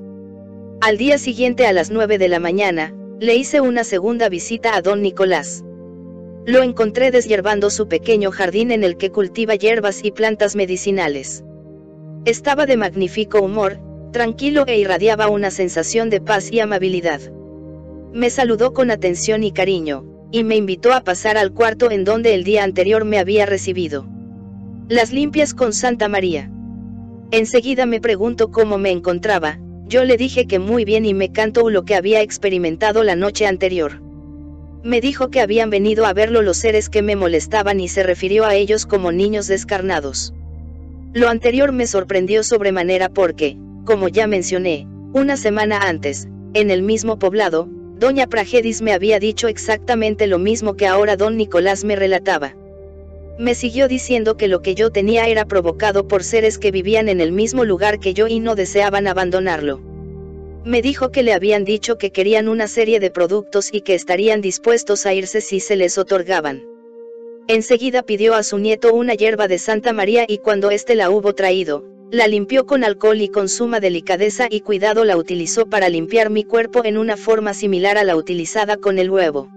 Al 0.80 1.00
día 1.00 1.18
siguiente 1.18 1.66
a 1.66 1.74
las 1.74 1.90
9 1.90 2.20
de 2.20 2.28
la 2.28 2.40
mañana, 2.40 2.94
le 3.20 3.36
hice 3.36 3.62
una 3.62 3.84
segunda 3.84 4.30
visita 4.30 4.76
a 4.76 4.84
don 4.84 5.02
Nicolás. 5.02 5.64
Lo 6.46 6.62
encontré 6.62 7.10
deshiervando 7.10 7.72
su 7.72 7.88
pequeño 7.88 8.30
jardín 8.30 8.70
en 8.70 8.84
el 8.84 8.96
que 8.98 9.10
cultiva 9.10 9.56
hierbas 9.56 10.06
y 10.06 10.12
plantas 10.12 10.56
medicinales. 10.56 11.44
Estaba 12.26 12.68
de 12.68 12.78
magnífico 12.78 13.42
humor, 13.42 13.80
tranquilo 14.12 14.66
e 14.68 14.78
irradiaba 14.78 15.30
una 15.30 15.50
sensación 15.50 16.12
de 16.12 16.22
paz 16.22 16.52
y 16.52 16.60
amabilidad. 16.60 17.22
Me 18.14 18.30
saludó 18.30 18.74
con 18.74 18.90
atención 18.90 19.44
y 19.44 19.52
cariño, 19.52 20.04
y 20.32 20.44
me 20.44 20.56
invitó 20.56 20.94
a 20.94 21.02
pasar 21.02 21.38
al 21.38 21.54
cuarto 21.54 21.92
en 21.92 22.04
donde 22.04 22.34
el 22.34 22.44
día 22.44 22.64
anterior 22.64 23.06
me 23.06 23.20
había 23.20 23.46
recibido. 23.46 24.08
Las 24.88 25.12
limpias 25.12 25.54
con 25.54 25.74
Santa 25.74 26.10
María. 26.10 26.50
Enseguida 27.32 27.86
me 27.86 28.02
preguntó 28.02 28.50
cómo 28.50 28.80
me 28.80 28.90
encontraba, 28.90 29.60
yo 29.88 30.04
le 30.04 30.18
dije 30.18 30.48
que 30.48 30.58
muy 30.58 30.86
bien 30.86 31.06
y 31.06 31.14
me 31.14 31.32
cantó 31.32 31.70
lo 31.70 31.84
que 31.84 31.96
había 31.96 32.22
experimentado 32.22 33.04
la 33.04 33.16
noche 33.16 33.46
anterior. 33.46 34.02
Me 34.84 35.02
dijo 35.02 35.30
que 35.30 35.42
habían 35.42 35.70
venido 35.70 36.06
a 36.06 36.14
verlo 36.14 36.42
los 36.42 36.58
seres 36.58 36.90
que 36.90 37.04
me 37.04 37.16
molestaban 37.16 37.80
y 37.80 37.88
se 37.88 38.02
refirió 38.02 38.46
a 38.46 38.56
ellos 38.56 38.88
como 38.88 39.12
niños 39.12 39.48
descarnados. 39.48 40.34
Lo 41.14 41.30
anterior 41.30 41.72
me 41.72 41.86
sorprendió 41.86 42.44
sobremanera 42.44 43.10
porque, 43.10 43.58
como 43.86 44.08
ya 44.08 44.26
mencioné, 44.26 44.88
una 45.14 45.38
semana 45.38 45.80
antes, 45.88 46.28
en 46.54 46.72
el 46.72 46.82
mismo 46.82 47.20
poblado, 47.20 47.68
Doña 48.00 48.28
Pragedis 48.28 48.82
me 48.82 48.94
había 48.94 49.20
dicho 49.20 49.50
exactamente 49.50 50.26
lo 50.26 50.40
mismo 50.40 50.78
que 50.78 50.88
ahora 50.88 51.18
don 51.18 51.36
Nicolás 51.36 51.84
me 51.84 51.98
relataba. 51.98 52.56
Me 53.38 53.56
siguió 53.56 53.90
diciendo 53.90 54.38
que 54.38 54.48
lo 54.48 54.62
que 54.62 54.74
yo 54.74 54.90
tenía 54.90 55.28
era 55.28 55.44
provocado 55.44 56.08
por 56.08 56.24
seres 56.24 56.58
que 56.58 56.72
vivían 56.72 57.10
en 57.10 57.20
el 57.20 57.34
mismo 57.34 57.66
lugar 57.66 58.00
que 58.00 58.14
yo 58.14 58.28
y 58.30 58.40
no 58.40 58.56
deseaban 58.56 59.06
abandonarlo. 59.06 59.82
Me 60.64 60.82
dijo 60.82 61.12
que 61.12 61.24
le 61.24 61.34
habían 61.34 61.66
dicho 61.66 61.98
que 61.98 62.12
querían 62.12 62.48
una 62.48 62.70
serie 62.70 63.02
de 63.02 63.12
productos 63.12 63.70
y 63.74 63.82
que 63.82 63.96
estarían 63.96 64.40
dispuestos 64.40 65.06
a 65.06 65.14
irse 65.14 65.42
si 65.42 65.60
se 65.60 65.76
les 65.76 65.98
otorgaban. 65.98 66.64
Enseguida 67.50 68.04
pidió 68.04 68.34
a 68.34 68.44
su 68.44 68.60
nieto 68.60 68.94
una 68.94 69.14
hierba 69.14 69.50
de 69.50 69.58
Santa 69.58 69.92
María 69.92 70.24
y 70.26 70.38
cuando 70.38 70.72
éste 70.72 70.96
la 70.96 71.10
hubo 71.10 71.36
traído, 71.36 71.84
la 72.12 72.28
limpió 72.28 72.66
con 72.66 72.84
alcohol 72.84 73.22
y 73.22 73.30
con 73.30 73.50
suma 73.50 73.80
delicadeza 73.80 74.48
y 74.50 74.62
cuidado 74.62 75.06
la 75.06 75.16
utilizó 75.16 75.68
para 75.68 75.90
limpiar 75.90 76.30
mi 76.32 76.44
cuerpo 76.44 76.84
en 76.84 76.98
una 76.98 77.18
forma 77.18 77.54
similar 77.54 77.98
a 77.98 78.04
la 78.04 78.16
utilizada 78.16 78.78
con 78.78 78.98
el 78.98 79.12
huevo. 79.12 79.50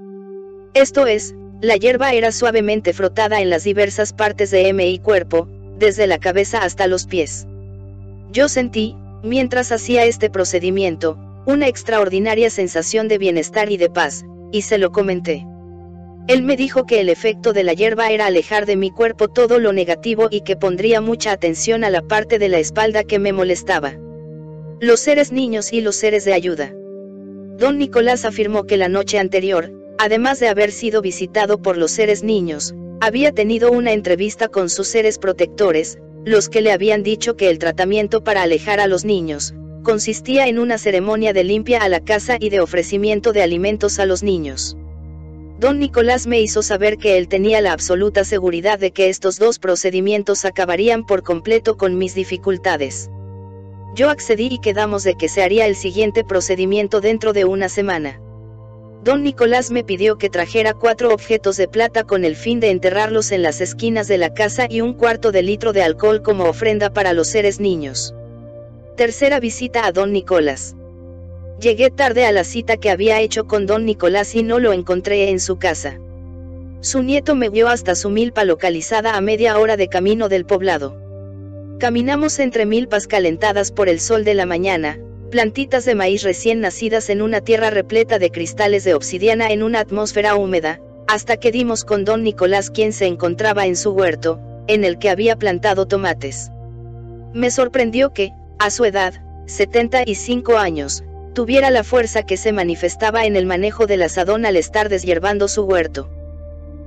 Esto 0.75 1.07
es, 1.07 1.35
la 1.63 1.77
hierba 1.77 2.13
era 2.13 2.31
suavemente 2.31 2.93
frotada 2.93 3.41
en 3.41 3.49
las 3.49 3.65
diversas 3.65 4.13
partes 4.13 4.51
de 4.51 4.71
mi 4.73 4.99
cuerpo, 4.99 5.49
desde 5.79 6.07
la 6.07 6.19
cabeza 6.19 6.59
hasta 6.59 6.87
los 6.87 7.07
pies. 7.07 7.47
Yo 8.33 8.49
sentí, 8.49 8.97
mientras 9.23 9.73
hacía 9.73 10.05
este 10.05 10.29
procedimiento, 10.29 11.17
una 11.47 11.69
extraordinaria 11.69 12.51
sensación 12.51 13.09
de 13.09 13.19
bienestar 13.19 13.71
y 13.71 13.77
de 13.79 13.89
paz, 13.89 14.25
y 14.53 14.63
se 14.63 14.79
lo 14.79 14.93
comenté. 14.93 15.47
Él 16.29 16.43
me 16.43 16.57
dijo 16.57 16.87
que 16.87 17.01
el 17.01 17.09
efecto 17.09 17.53
de 17.53 17.65
la 17.65 17.73
hierba 17.73 18.11
era 18.11 18.27
alejar 18.27 18.65
de 18.65 18.77
mi 18.77 18.91
cuerpo 18.91 19.29
todo 19.29 19.59
lo 19.59 19.73
negativo 19.73 20.29
y 20.31 20.43
que 20.43 20.57
pondría 20.57 21.01
mucha 21.01 21.33
atención 21.33 21.83
a 21.83 21.91
la 21.91 22.03
parte 22.03 22.39
de 22.39 22.49
la 22.49 22.59
espalda 22.59 23.03
que 23.03 23.19
me 23.19 23.33
molestaba. 23.33 23.95
Los 24.81 25.01
seres 25.01 25.33
niños 25.33 25.73
y 25.73 25.81
los 25.81 25.97
seres 25.97 26.25
de 26.25 26.33
ayuda. 26.33 26.73
Don 27.59 27.79
Nicolás 27.79 28.25
afirmó 28.25 28.65
que 28.65 28.77
la 28.77 28.89
noche 28.89 29.19
anterior, 29.19 29.73
además 29.99 30.39
de 30.39 30.49
haber 30.49 30.71
sido 30.71 31.03
visitado 31.03 31.61
por 31.61 31.77
los 31.77 31.91
seres 31.91 32.23
niños, 32.23 32.75
había 33.01 33.33
tenido 33.33 33.73
una 33.73 33.93
entrevista 33.93 34.49
con 34.49 34.69
sus 34.69 34.87
seres 34.87 35.19
protectores, 35.19 35.99
los 36.25 36.49
que 36.49 36.61
le 36.61 36.71
habían 36.71 37.03
dicho 37.03 37.37
que 37.37 37.51
el 37.51 37.59
tratamiento 37.59 38.23
para 38.23 38.43
alejar 38.43 38.79
a 38.79 38.87
los 38.87 39.05
niños, 39.05 39.55
consistía 39.83 40.47
en 40.47 40.61
una 40.61 40.79
ceremonia 40.79 41.33
de 41.33 41.43
limpia 41.43 41.81
a 41.81 41.89
la 41.89 42.01
casa 42.01 42.37
y 42.39 42.49
de 42.51 42.61
ofrecimiento 42.61 43.33
de 43.33 43.43
alimentos 43.43 43.99
a 43.99 44.07
los 44.07 44.23
niños. 44.23 44.77
Don 45.63 45.79
Nicolás 45.79 46.27
me 46.27 46.41
hizo 46.41 46.61
saber 46.61 46.99
que 46.99 47.19
él 47.19 47.29
tenía 47.29 47.61
la 47.61 47.71
absoluta 47.71 48.25
seguridad 48.25 48.81
de 48.81 48.91
que 48.91 49.09
estos 49.09 49.39
dos 49.39 49.61
procedimientos 49.61 50.45
acabarían 50.45 51.07
por 51.07 51.23
completo 51.23 51.77
con 51.77 51.99
mis 51.99 52.17
dificultades. 52.17 53.09
Yo 53.95 54.11
accedí 54.11 54.49
y 54.51 54.59
quedamos 54.59 55.05
de 55.05 55.15
que 55.15 55.29
se 55.29 55.41
haría 55.41 55.67
el 55.67 55.77
siguiente 55.77 56.25
procedimiento 56.25 57.01
dentro 57.01 57.33
de 57.33 57.45
una 57.45 57.69
semana. 57.69 58.21
Don 59.05 59.23
Nicolás 59.23 59.71
me 59.71 59.85
pidió 59.85 60.19
que 60.19 60.31
trajera 60.31 60.75
cuatro 60.75 61.15
objetos 61.15 61.57
de 61.59 61.69
plata 61.69 62.03
con 62.03 62.25
el 62.25 62.35
fin 62.35 62.59
de 62.59 62.71
enterrarlos 62.71 63.31
en 63.31 63.43
las 63.43 63.61
esquinas 63.61 64.09
de 64.09 64.19
la 64.19 64.35
casa 64.35 64.67
y 64.69 64.81
un 64.81 64.95
cuarto 64.95 65.31
de 65.31 65.43
litro 65.45 65.73
de 65.73 65.85
alcohol 65.85 66.23
como 66.23 66.47
ofrenda 66.47 66.93
para 66.93 67.13
los 67.13 67.29
seres 67.29 67.61
niños. 67.61 68.13
Tercera 68.97 69.39
visita 69.39 69.87
a 69.87 69.93
Don 69.93 70.13
Nicolás. 70.13 70.75
Llegué 71.63 71.91
tarde 71.91 72.27
a 72.27 72.33
la 72.33 72.43
cita 72.43 72.77
que 72.77 72.91
había 72.91 73.21
hecho 73.21 73.47
con 73.47 73.67
don 73.67 73.85
Nicolás 73.85 74.35
y 74.35 74.43
no 74.43 74.59
lo 74.59 74.73
encontré 74.73 75.31
en 75.31 75.39
su 75.39 75.61
casa. 75.61 75.97
Su 76.81 77.05
nieto 77.05 77.37
me 77.37 77.51
vio 77.51 77.69
hasta 77.69 77.95
su 77.95 78.11
milpa 78.11 78.43
localizada 78.43 79.17
a 79.17 79.21
media 79.21 79.57
hora 79.57 79.77
de 79.77 79.87
camino 79.87 80.29
del 80.29 80.45
poblado. 80.45 81.01
Caminamos 81.79 82.41
entre 82.41 82.67
milpas 82.67 83.07
calentadas 83.07 83.71
por 83.71 83.89
el 83.89 84.01
sol 84.01 84.25
de 84.25 84.35
la 84.35 84.45
mañana, 84.45 84.99
plantitas 85.31 85.85
de 85.85 85.95
maíz 85.95 86.25
recién 86.25 86.61
nacidas 86.61 87.09
en 87.11 87.23
una 87.23 87.41
tierra 87.41 87.71
repleta 87.71 88.19
de 88.19 88.33
cristales 88.33 88.83
de 88.83 88.95
obsidiana 88.95 89.53
en 89.53 89.63
una 89.63 89.79
atmósfera 89.79 90.35
húmeda, 90.35 90.81
hasta 91.07 91.37
que 91.37 91.53
dimos 91.53 91.85
con 91.85 92.05
don 92.05 92.25
Nicolás 92.25 92.71
quien 92.71 92.93
se 92.93 93.07
encontraba 93.07 93.67
en 93.67 93.77
su 93.77 93.93
huerto, 93.93 94.41
en 94.67 94.83
el 94.83 94.99
que 94.99 95.11
había 95.11 95.37
plantado 95.37 95.87
tomates. 95.87 96.51
Me 97.33 97.53
sorprendió 97.53 98.13
que, 98.13 98.33
a 98.59 98.69
su 98.71 98.85
edad, 98.85 99.15
75 99.47 100.59
años, 100.59 101.05
tuviera 101.33 101.71
la 101.71 101.85
fuerza 101.85 102.25
que 102.25 102.37
se 102.37 102.53
manifestaba 102.53 103.25
en 103.25 103.37
el 103.37 103.47
manejo 103.47 103.87
del 103.87 104.03
asadón 104.03 104.45
al 104.45 104.57
estar 104.57 104.89
deshiervando 104.89 105.49
su 105.49 105.63
huerto. 105.63 106.09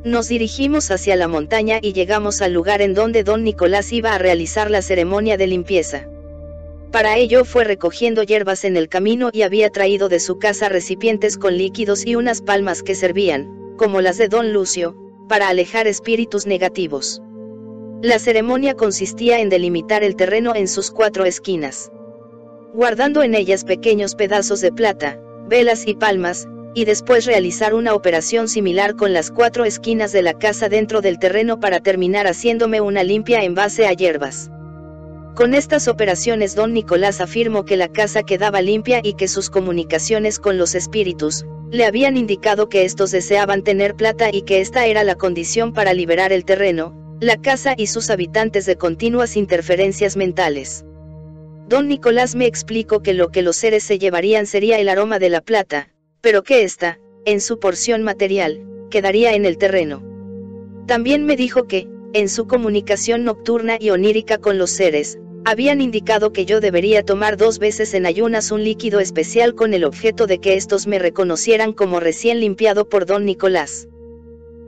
Nos 0.03 0.27
dirigimos 0.27 0.91
hacia 0.91 1.15
la 1.15 1.27
montaña 1.27 1.79
y 1.81 1.93
llegamos 1.93 2.41
al 2.41 2.53
lugar 2.53 2.81
en 2.81 2.93
donde 2.93 3.23
don 3.23 3.43
Nicolás 3.43 3.91
iba 3.91 4.13
a 4.13 4.19
realizar 4.19 4.69
la 4.69 4.83
ceremonia 4.83 5.35
de 5.37 5.47
limpieza. 5.47 6.07
Para 6.91 7.17
ello 7.17 7.43
fue 7.43 7.63
recogiendo 7.63 8.21
hierbas 8.21 8.63
en 8.65 8.77
el 8.77 8.87
camino 8.87 9.31
y 9.33 9.41
había 9.41 9.71
traído 9.71 10.07
de 10.07 10.19
su 10.19 10.37
casa 10.37 10.69
recipientes 10.69 11.37
con 11.37 11.57
líquidos 11.57 12.05
y 12.05 12.15
unas 12.15 12.41
palmas 12.41 12.83
que 12.83 12.93
servían, 12.93 13.73
como 13.77 13.99
las 14.01 14.17
de 14.17 14.27
don 14.27 14.53
Lucio, 14.53 14.95
para 15.27 15.49
alejar 15.49 15.87
espíritus 15.87 16.45
negativos. 16.45 17.21
La 18.01 18.19
ceremonia 18.19 18.75
consistía 18.75 19.39
en 19.39 19.49
delimitar 19.49 20.03
el 20.03 20.15
terreno 20.15 20.53
en 20.55 20.67
sus 20.67 20.91
cuatro 20.91 21.25
esquinas 21.25 21.91
guardando 22.75 23.23
en 23.23 23.35
ellas 23.35 23.63
pequeños 23.63 24.15
pedazos 24.15 24.59
de 24.59 24.69
plata, 24.69 25.17
velas 25.47 25.87
y 25.87 25.95
palmas, 25.95 26.45
y 26.73 26.83
después 26.83 27.25
realizar 27.25 27.73
una 27.73 27.93
operación 27.93 28.49
similar 28.49 28.97
con 28.97 29.13
las 29.13 29.31
cuatro 29.31 29.63
esquinas 29.63 30.11
de 30.11 30.21
la 30.21 30.33
casa 30.33 30.67
dentro 30.67 30.99
del 30.99 31.17
terreno 31.17 31.61
para 31.61 31.79
terminar 31.79 32.27
haciéndome 32.27 32.81
una 32.81 33.01
limpia 33.03 33.45
en 33.45 33.55
base 33.55 33.87
a 33.87 33.93
hierbas. 33.93 34.51
Con 35.35 35.53
estas 35.53 35.87
operaciones 35.87 36.53
don 36.53 36.73
Nicolás 36.73 37.21
afirmó 37.21 37.63
que 37.63 37.77
la 37.77 37.87
casa 37.87 38.23
quedaba 38.23 38.61
limpia 38.61 38.99
y 39.01 39.13
que 39.13 39.29
sus 39.29 39.49
comunicaciones 39.49 40.37
con 40.37 40.57
los 40.57 40.75
espíritus, 40.75 41.45
le 41.71 41.85
habían 41.85 42.17
indicado 42.17 42.67
que 42.67 42.83
estos 42.83 43.11
deseaban 43.11 43.63
tener 43.63 43.95
plata 43.95 44.29
y 44.33 44.41
que 44.41 44.59
esta 44.59 44.85
era 44.85 45.05
la 45.05 45.15
condición 45.15 45.71
para 45.71 45.93
liberar 45.93 46.33
el 46.33 46.43
terreno, 46.43 46.93
la 47.21 47.37
casa 47.37 47.73
y 47.77 47.87
sus 47.87 48.09
habitantes 48.09 48.65
de 48.65 48.75
continuas 48.75 49.37
interferencias 49.37 50.17
mentales. 50.17 50.83
Don 51.67 51.87
Nicolás 51.87 52.35
me 52.35 52.45
explicó 52.45 53.01
que 53.01 53.13
lo 53.13 53.29
que 53.29 53.41
los 53.41 53.55
seres 53.55 53.83
se 53.83 53.97
llevarían 53.97 54.45
sería 54.45 54.77
el 54.77 54.87
aroma 54.87 55.17
de 55.17 55.29
la 55.29 55.41
plata, 55.41 55.89
pero 56.21 56.43
que 56.43 56.63
ésta, 56.63 56.99
en 57.25 57.41
su 57.41 57.59
porción 57.59 58.03
material, 58.03 58.61
quedaría 58.91 59.33
en 59.33 59.45
el 59.45 59.57
terreno. 59.57 60.03
También 60.85 61.25
me 61.25 61.35
dijo 61.35 61.65
que, 61.65 61.87
en 62.13 62.29
su 62.29 62.45
comunicación 62.45 63.23
nocturna 63.23 63.77
y 63.79 63.89
onírica 63.89 64.37
con 64.37 64.59
los 64.59 64.69
seres, 64.69 65.17
habían 65.43 65.81
indicado 65.81 66.31
que 66.31 66.45
yo 66.45 66.59
debería 66.59 67.03
tomar 67.03 67.35
dos 67.35 67.57
veces 67.57 67.93
en 67.95 68.05
ayunas 68.05 68.51
un 68.51 68.63
líquido 68.63 68.99
especial 68.99 69.55
con 69.55 69.73
el 69.73 69.85
objeto 69.85 70.27
de 70.27 70.39
que 70.39 70.55
estos 70.55 70.85
me 70.85 70.99
reconocieran 70.99 71.73
como 71.73 71.99
recién 71.99 72.39
limpiado 72.39 72.87
por 72.87 73.07
don 73.07 73.25
Nicolás. 73.25 73.87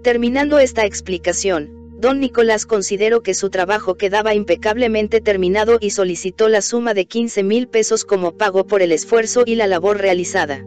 Terminando 0.01 0.57
esta 0.59 0.85
explicación, 0.85 1.86
don 1.97 2.19
Nicolás 2.19 2.65
consideró 2.65 3.21
que 3.21 3.33
su 3.33 3.49
trabajo 3.49 3.95
quedaba 3.95 4.33
impecablemente 4.33 5.21
terminado 5.21 5.77
y 5.79 5.91
solicitó 5.91 6.47
la 6.49 6.61
suma 6.61 6.93
de 6.93 7.05
15 7.05 7.43
mil 7.43 7.67
pesos 7.67 8.05
como 8.05 8.37
pago 8.37 8.65
por 8.67 8.81
el 8.81 8.91
esfuerzo 8.91 9.43
y 9.45 9.55
la 9.55 9.67
labor 9.67 9.97
realizada. 9.97 10.65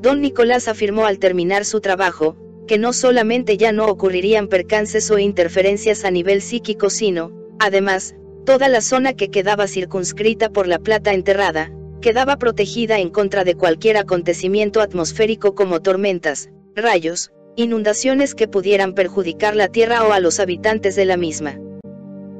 Don 0.00 0.20
Nicolás 0.20 0.68
afirmó 0.68 1.06
al 1.06 1.18
terminar 1.18 1.64
su 1.64 1.80
trabajo, 1.80 2.36
que 2.66 2.78
no 2.78 2.92
solamente 2.92 3.56
ya 3.56 3.72
no 3.72 3.86
ocurrirían 3.86 4.48
percances 4.48 5.10
o 5.10 5.18
interferencias 5.18 6.04
a 6.04 6.10
nivel 6.10 6.42
psíquico 6.42 6.90
sino, 6.90 7.32
además, 7.58 8.14
Toda 8.44 8.68
la 8.68 8.80
zona 8.80 9.12
que 9.12 9.30
quedaba 9.30 9.68
circunscrita 9.68 10.50
por 10.50 10.66
la 10.66 10.78
plata 10.78 11.12
enterrada, 11.12 11.70
quedaba 12.00 12.36
protegida 12.36 12.98
en 12.98 13.10
contra 13.10 13.44
de 13.44 13.54
cualquier 13.54 13.98
acontecimiento 13.98 14.80
atmosférico 14.80 15.54
como 15.54 15.82
tormentas, 15.82 16.48
rayos, 16.74 17.30
inundaciones 17.56 18.34
que 18.34 18.48
pudieran 18.48 18.94
perjudicar 18.94 19.56
la 19.56 19.68
tierra 19.68 20.06
o 20.06 20.12
a 20.12 20.20
los 20.20 20.40
habitantes 20.40 20.96
de 20.96 21.04
la 21.04 21.16
misma. 21.16 21.58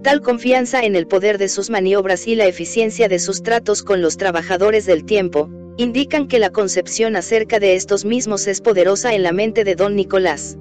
Tal 0.03 0.23
confianza 0.23 0.82
en 0.82 0.97
el 0.97 1.07
poder 1.07 1.37
de 1.37 1.49
sus 1.49 1.69
maniobras 1.69 2.27
y 2.27 2.35
la 2.35 2.47
eficiencia 2.47 3.09
de 3.09 3.19
sus 3.19 3.43
tratos 3.43 3.82
con 3.82 4.01
los 4.01 4.16
trabajadores 4.16 4.87
del 4.87 5.05
tiempo, 5.05 5.51
indican 5.77 6.27
que 6.27 6.39
la 6.39 6.51
concepción 6.51 7.16
acerca 7.16 7.59
de 7.59 7.74
estos 7.74 8.05
mismos 8.05 8.47
es 8.47 8.61
poderosa 8.61 9.15
en 9.15 9.23
la 9.23 9.32
mente 9.32 9.65
de 9.65 9.77
don 9.77 9.97
Nicolás. 9.97 10.57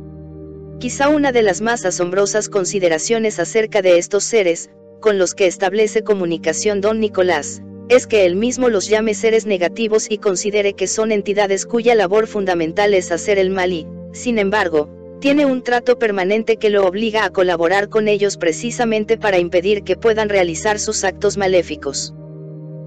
Quizá 0.80 1.10
una 1.10 1.32
de 1.32 1.42
las 1.42 1.62
más 1.62 1.86
asombrosas 1.86 2.50
consideraciones 2.50 3.40
acerca 3.40 3.82
de 3.82 3.98
estos 3.98 4.24
seres, 4.24 4.70
con 5.00 5.18
los 5.18 5.36
que 5.36 5.48
establece 5.48 6.04
comunicación 6.04 6.82
don 6.82 7.00
Nicolás, 7.00 7.62
es 7.90 8.06
que 8.06 8.26
él 8.26 8.36
mismo 8.36 8.70
los 8.70 8.88
llame 8.88 9.16
seres 9.16 9.48
negativos 9.48 10.08
y 10.10 10.20
considere 10.20 10.74
que 10.74 10.88
son 10.88 11.12
entidades 11.12 11.66
cuya 11.66 11.96
labor 11.96 12.28
fundamental 12.28 12.94
es 12.94 13.12
hacer 13.12 13.40
el 13.40 13.50
mal 13.50 13.74
y, 13.74 13.88
sin 14.14 14.38
embargo, 14.38 14.90
tiene 15.20 15.46
un 15.46 15.64
trato 15.64 15.98
permanente 16.00 16.58
que 16.58 16.70
lo 16.70 16.86
obliga 16.86 17.26
a 17.26 17.32
colaborar 17.32 17.90
con 17.90 18.08
ellos 18.08 18.38
precisamente 18.38 19.18
para 19.18 19.40
impedir 19.40 19.84
que 19.84 19.98
puedan 19.98 20.30
realizar 20.30 20.80
sus 20.80 21.04
actos 21.04 21.36
maléficos. 21.36 22.14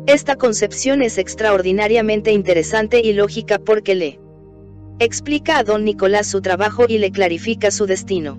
Esta 0.06 0.36
concepción 0.36 1.02
es 1.02 1.18
extraordinariamente 1.18 2.32
interesante 2.32 3.00
y 3.00 3.12
lógica 3.12 3.58
porque 3.58 3.94
le 3.94 4.20
explica 4.98 5.58
a 5.58 5.64
don 5.64 5.84
Nicolás 5.84 6.28
su 6.28 6.40
trabajo 6.40 6.84
y 6.88 6.98
le 6.98 7.10
clarifica 7.10 7.70
su 7.70 7.86
destino. 7.86 8.38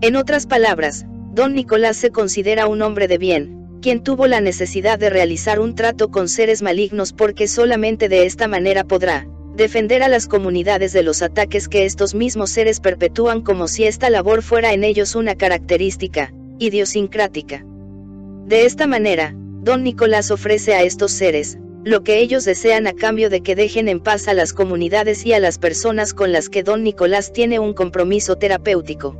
En 0.00 0.16
otras 0.16 0.46
palabras, 0.46 1.06
Don 1.34 1.54
Nicolás 1.54 1.96
se 1.96 2.10
considera 2.10 2.66
un 2.66 2.82
hombre 2.82 3.08
de 3.08 3.16
bien, 3.16 3.61
quien 3.82 4.02
tuvo 4.02 4.26
la 4.26 4.40
necesidad 4.40 4.98
de 4.98 5.10
realizar 5.10 5.60
un 5.60 5.74
trato 5.74 6.10
con 6.10 6.28
seres 6.28 6.62
malignos 6.62 7.12
porque 7.12 7.48
solamente 7.48 8.08
de 8.08 8.24
esta 8.24 8.48
manera 8.48 8.84
podrá 8.84 9.26
defender 9.56 10.02
a 10.02 10.08
las 10.08 10.28
comunidades 10.28 10.92
de 10.94 11.02
los 11.02 11.20
ataques 11.20 11.68
que 11.68 11.84
estos 11.84 12.14
mismos 12.14 12.50
seres 12.50 12.80
perpetúan 12.80 13.42
como 13.42 13.68
si 13.68 13.84
esta 13.84 14.08
labor 14.08 14.42
fuera 14.42 14.72
en 14.72 14.84
ellos 14.84 15.14
una 15.14 15.34
característica 15.34 16.32
idiosincrática. 16.58 17.64
De 18.46 18.64
esta 18.64 18.86
manera, 18.86 19.34
don 19.36 19.82
Nicolás 19.82 20.30
ofrece 20.30 20.74
a 20.74 20.82
estos 20.82 21.12
seres, 21.12 21.58
lo 21.84 22.04
que 22.04 22.20
ellos 22.20 22.44
desean 22.44 22.86
a 22.86 22.92
cambio 22.92 23.30
de 23.30 23.42
que 23.42 23.56
dejen 23.56 23.88
en 23.88 24.00
paz 24.00 24.28
a 24.28 24.34
las 24.34 24.52
comunidades 24.52 25.26
y 25.26 25.32
a 25.32 25.40
las 25.40 25.58
personas 25.58 26.14
con 26.14 26.30
las 26.30 26.48
que 26.48 26.62
don 26.62 26.84
Nicolás 26.84 27.32
tiene 27.32 27.58
un 27.58 27.74
compromiso 27.74 28.36
terapéutico. 28.36 29.16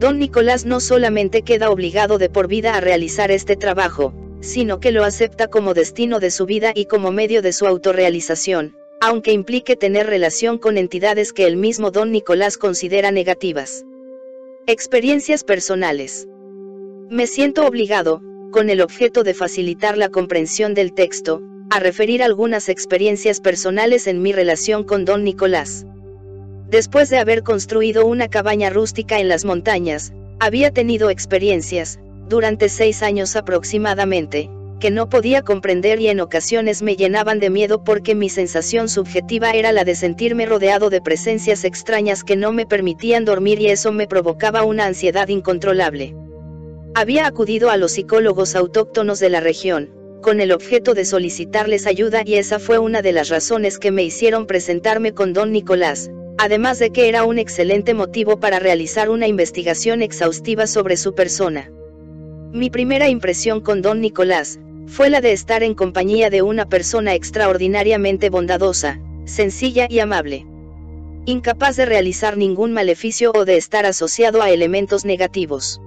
Don 0.00 0.18
Nicolás 0.18 0.64
no 0.64 0.80
solamente 0.80 1.42
queda 1.42 1.68
obligado 1.70 2.16
de 2.16 2.30
por 2.30 2.48
vida 2.48 2.74
a 2.74 2.80
realizar 2.80 3.30
este 3.30 3.54
trabajo, 3.54 4.14
sino 4.40 4.80
que 4.80 4.92
lo 4.92 5.04
acepta 5.04 5.48
como 5.48 5.74
destino 5.74 6.20
de 6.20 6.30
su 6.30 6.46
vida 6.46 6.72
y 6.74 6.86
como 6.86 7.12
medio 7.12 7.42
de 7.42 7.52
su 7.52 7.66
autorrealización, 7.66 8.74
aunque 9.02 9.32
implique 9.32 9.76
tener 9.76 10.06
relación 10.06 10.56
con 10.56 10.78
entidades 10.78 11.34
que 11.34 11.46
el 11.46 11.58
mismo 11.58 11.90
don 11.90 12.12
Nicolás 12.12 12.56
considera 12.56 13.10
negativas. 13.10 13.84
Experiencias 14.66 15.44
personales. 15.44 16.26
Me 17.10 17.26
siento 17.26 17.66
obligado, 17.66 18.22
con 18.52 18.70
el 18.70 18.80
objeto 18.80 19.22
de 19.22 19.34
facilitar 19.34 19.98
la 19.98 20.08
comprensión 20.08 20.72
del 20.72 20.94
texto, 20.94 21.42
a 21.68 21.78
referir 21.78 22.22
algunas 22.22 22.70
experiencias 22.70 23.38
personales 23.38 24.06
en 24.06 24.22
mi 24.22 24.32
relación 24.32 24.82
con 24.82 25.04
don 25.04 25.24
Nicolás. 25.24 25.84
Después 26.70 27.10
de 27.10 27.18
haber 27.18 27.42
construido 27.42 28.06
una 28.06 28.28
cabaña 28.28 28.70
rústica 28.70 29.18
en 29.18 29.28
las 29.28 29.44
montañas, 29.44 30.12
había 30.38 30.70
tenido 30.70 31.10
experiencias, 31.10 31.98
durante 32.28 32.68
seis 32.68 33.02
años 33.02 33.34
aproximadamente, 33.34 34.48
que 34.78 34.92
no 34.92 35.08
podía 35.08 35.42
comprender 35.42 36.00
y 36.00 36.06
en 36.06 36.20
ocasiones 36.20 36.80
me 36.80 36.94
llenaban 36.94 37.40
de 37.40 37.50
miedo 37.50 37.82
porque 37.82 38.14
mi 38.14 38.28
sensación 38.28 38.88
subjetiva 38.88 39.50
era 39.50 39.72
la 39.72 39.82
de 39.82 39.96
sentirme 39.96 40.46
rodeado 40.46 40.90
de 40.90 41.00
presencias 41.00 41.64
extrañas 41.64 42.22
que 42.22 42.36
no 42.36 42.52
me 42.52 42.66
permitían 42.66 43.24
dormir 43.24 43.60
y 43.60 43.66
eso 43.66 43.90
me 43.90 44.06
provocaba 44.06 44.62
una 44.62 44.86
ansiedad 44.86 45.26
incontrolable. 45.26 46.14
Había 46.94 47.26
acudido 47.26 47.70
a 47.70 47.76
los 47.78 47.92
psicólogos 47.92 48.54
autóctonos 48.54 49.18
de 49.18 49.30
la 49.30 49.40
región, 49.40 49.90
con 50.22 50.40
el 50.40 50.52
objeto 50.52 50.94
de 50.94 51.04
solicitarles 51.04 51.88
ayuda 51.88 52.22
y 52.24 52.34
esa 52.34 52.60
fue 52.60 52.78
una 52.78 53.02
de 53.02 53.10
las 53.10 53.28
razones 53.28 53.76
que 53.78 53.90
me 53.90 54.04
hicieron 54.04 54.46
presentarme 54.46 55.12
con 55.14 55.32
don 55.32 55.50
Nicolás, 55.50 56.10
además 56.42 56.78
de 56.78 56.90
que 56.90 57.10
era 57.10 57.24
un 57.24 57.38
excelente 57.38 57.92
motivo 57.92 58.40
para 58.40 58.58
realizar 58.58 59.10
una 59.10 59.26
investigación 59.26 60.00
exhaustiva 60.00 60.66
sobre 60.66 60.96
su 60.96 61.14
persona. 61.14 61.70
Mi 62.50 62.70
primera 62.70 63.10
impresión 63.10 63.60
con 63.60 63.82
don 63.82 64.00
Nicolás, 64.00 64.58
fue 64.86 65.10
la 65.10 65.20
de 65.20 65.32
estar 65.32 65.62
en 65.62 65.74
compañía 65.74 66.30
de 66.30 66.40
una 66.40 66.66
persona 66.66 67.12
extraordinariamente 67.12 68.30
bondadosa, 68.30 68.98
sencilla 69.26 69.86
y 69.90 69.98
amable. 69.98 70.46
Incapaz 71.26 71.76
de 71.76 71.84
realizar 71.84 72.38
ningún 72.38 72.72
maleficio 72.72 73.32
o 73.34 73.44
de 73.44 73.58
estar 73.58 73.84
asociado 73.84 74.40
a 74.40 74.48
elementos 74.48 75.04
negativos. 75.04 75.82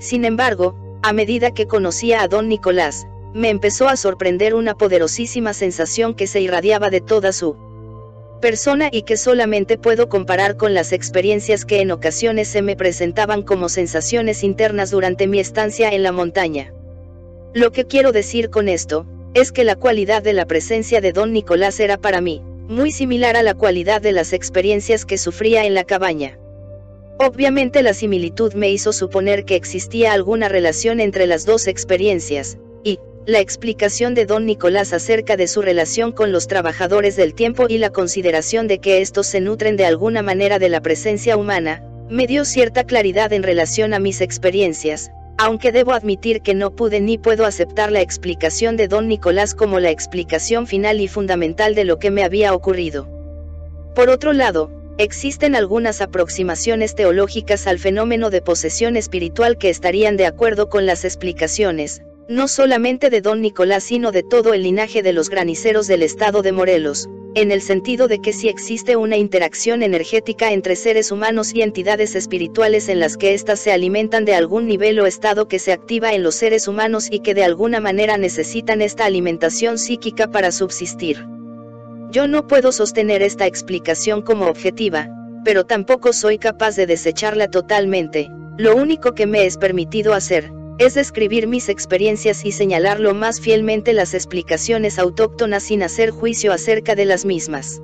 Sin 0.00 0.24
embargo, 0.24 0.74
a 1.04 1.12
medida 1.12 1.54
que 1.54 1.68
conocía 1.68 2.22
a 2.22 2.26
don 2.26 2.48
Nicolás, 2.48 3.06
me 3.32 3.48
empezó 3.48 3.88
a 3.88 3.96
sorprender 3.96 4.56
una 4.56 4.74
poderosísima 4.74 5.54
sensación 5.54 6.14
que 6.14 6.26
se 6.26 6.40
irradiaba 6.40 6.90
de 6.90 7.00
toda 7.00 7.30
su 7.30 7.67
persona 8.40 8.88
y 8.90 9.02
que 9.02 9.16
solamente 9.16 9.78
puedo 9.78 10.08
comparar 10.08 10.56
con 10.56 10.74
las 10.74 10.92
experiencias 10.92 11.64
que 11.64 11.80
en 11.80 11.90
ocasiones 11.90 12.48
se 12.48 12.62
me 12.62 12.76
presentaban 12.76 13.42
como 13.42 13.68
sensaciones 13.68 14.42
internas 14.44 14.90
durante 14.90 15.26
mi 15.26 15.40
estancia 15.40 15.90
en 15.90 16.02
la 16.02 16.12
montaña. 16.12 16.72
Lo 17.54 17.72
que 17.72 17.84
quiero 17.84 18.12
decir 18.12 18.50
con 18.50 18.68
esto, 18.68 19.06
es 19.34 19.52
que 19.52 19.64
la 19.64 19.76
cualidad 19.76 20.22
de 20.22 20.32
la 20.32 20.46
presencia 20.46 21.00
de 21.00 21.12
don 21.12 21.32
Nicolás 21.32 21.80
era 21.80 21.98
para 21.98 22.20
mí, 22.20 22.42
muy 22.68 22.92
similar 22.92 23.36
a 23.36 23.42
la 23.42 23.54
cualidad 23.54 24.00
de 24.00 24.12
las 24.12 24.32
experiencias 24.32 25.04
que 25.04 25.18
sufría 25.18 25.64
en 25.64 25.74
la 25.74 25.84
cabaña. 25.84 26.38
Obviamente 27.18 27.82
la 27.82 27.94
similitud 27.94 28.54
me 28.54 28.70
hizo 28.70 28.92
suponer 28.92 29.44
que 29.44 29.56
existía 29.56 30.12
alguna 30.12 30.48
relación 30.48 31.00
entre 31.00 31.26
las 31.26 31.44
dos 31.44 31.66
experiencias, 31.66 32.58
la 33.28 33.40
explicación 33.40 34.14
de 34.14 34.24
don 34.24 34.46
Nicolás 34.46 34.94
acerca 34.94 35.36
de 35.36 35.48
su 35.48 35.60
relación 35.60 36.12
con 36.12 36.32
los 36.32 36.46
trabajadores 36.46 37.14
del 37.14 37.34
tiempo 37.34 37.66
y 37.68 37.76
la 37.76 37.90
consideración 37.90 38.68
de 38.68 38.78
que 38.78 39.02
estos 39.02 39.26
se 39.26 39.42
nutren 39.42 39.76
de 39.76 39.84
alguna 39.84 40.22
manera 40.22 40.58
de 40.58 40.70
la 40.70 40.80
presencia 40.80 41.36
humana, 41.36 41.82
me 42.08 42.26
dio 42.26 42.46
cierta 42.46 42.84
claridad 42.84 43.34
en 43.34 43.42
relación 43.42 43.92
a 43.92 43.98
mis 43.98 44.22
experiencias, 44.22 45.10
aunque 45.36 45.72
debo 45.72 45.92
admitir 45.92 46.40
que 46.40 46.54
no 46.54 46.74
pude 46.74 47.02
ni 47.02 47.18
puedo 47.18 47.44
aceptar 47.44 47.92
la 47.92 48.00
explicación 48.00 48.78
de 48.78 48.88
don 48.88 49.08
Nicolás 49.08 49.54
como 49.54 49.78
la 49.78 49.90
explicación 49.90 50.66
final 50.66 50.98
y 50.98 51.06
fundamental 51.06 51.74
de 51.74 51.84
lo 51.84 51.98
que 51.98 52.10
me 52.10 52.24
había 52.24 52.54
ocurrido. 52.54 53.10
Por 53.94 54.08
otro 54.08 54.32
lado, 54.32 54.70
existen 54.96 55.54
algunas 55.54 56.00
aproximaciones 56.00 56.94
teológicas 56.94 57.66
al 57.66 57.78
fenómeno 57.78 58.30
de 58.30 58.40
posesión 58.40 58.96
espiritual 58.96 59.58
que 59.58 59.68
estarían 59.68 60.16
de 60.16 60.24
acuerdo 60.24 60.70
con 60.70 60.86
las 60.86 61.04
explicaciones, 61.04 62.00
no 62.28 62.46
solamente 62.46 63.08
de 63.08 63.22
don 63.22 63.40
Nicolás 63.40 63.84
sino 63.84 64.12
de 64.12 64.22
todo 64.22 64.52
el 64.52 64.62
linaje 64.62 65.02
de 65.02 65.14
los 65.14 65.30
graniceros 65.30 65.86
del 65.86 66.02
estado 66.02 66.42
de 66.42 66.52
Morelos, 66.52 67.08
en 67.34 67.50
el 67.50 67.62
sentido 67.62 68.06
de 68.06 68.20
que 68.20 68.34
si 68.34 68.48
existe 68.48 68.96
una 68.96 69.16
interacción 69.16 69.82
energética 69.82 70.52
entre 70.52 70.76
seres 70.76 71.10
humanos 71.10 71.54
y 71.54 71.62
entidades 71.62 72.14
espirituales 72.14 72.90
en 72.90 73.00
las 73.00 73.16
que 73.16 73.32
éstas 73.32 73.60
se 73.60 73.72
alimentan 73.72 74.26
de 74.26 74.34
algún 74.34 74.66
nivel 74.66 75.00
o 75.00 75.06
estado 75.06 75.48
que 75.48 75.58
se 75.58 75.72
activa 75.72 76.12
en 76.12 76.22
los 76.22 76.34
seres 76.34 76.68
humanos 76.68 77.08
y 77.10 77.20
que 77.20 77.32
de 77.32 77.44
alguna 77.44 77.80
manera 77.80 78.18
necesitan 78.18 78.82
esta 78.82 79.06
alimentación 79.06 79.78
psíquica 79.78 80.30
para 80.30 80.52
subsistir. 80.52 81.24
Yo 82.10 82.28
no 82.28 82.46
puedo 82.46 82.72
sostener 82.72 83.22
esta 83.22 83.46
explicación 83.46 84.20
como 84.20 84.46
objetiva, 84.46 85.08
pero 85.44 85.64
tampoco 85.64 86.12
soy 86.12 86.38
capaz 86.38 86.76
de 86.76 86.86
desecharla 86.86 87.48
totalmente, 87.48 88.28
lo 88.58 88.76
único 88.76 89.12
que 89.12 89.26
me 89.26 89.46
es 89.46 89.56
permitido 89.56 90.12
hacer, 90.12 90.50
es 90.78 90.94
describir 90.94 91.48
mis 91.48 91.68
experiencias 91.68 92.44
y 92.44 92.52
señalar 92.52 93.00
lo 93.00 93.14
más 93.14 93.40
fielmente 93.40 93.92
las 93.92 94.14
explicaciones 94.14 94.98
autóctonas 94.98 95.64
sin 95.64 95.82
hacer 95.82 96.10
juicio 96.10 96.52
acerca 96.52 96.94
de 96.94 97.04
las 97.04 97.24
mismas. 97.24 97.82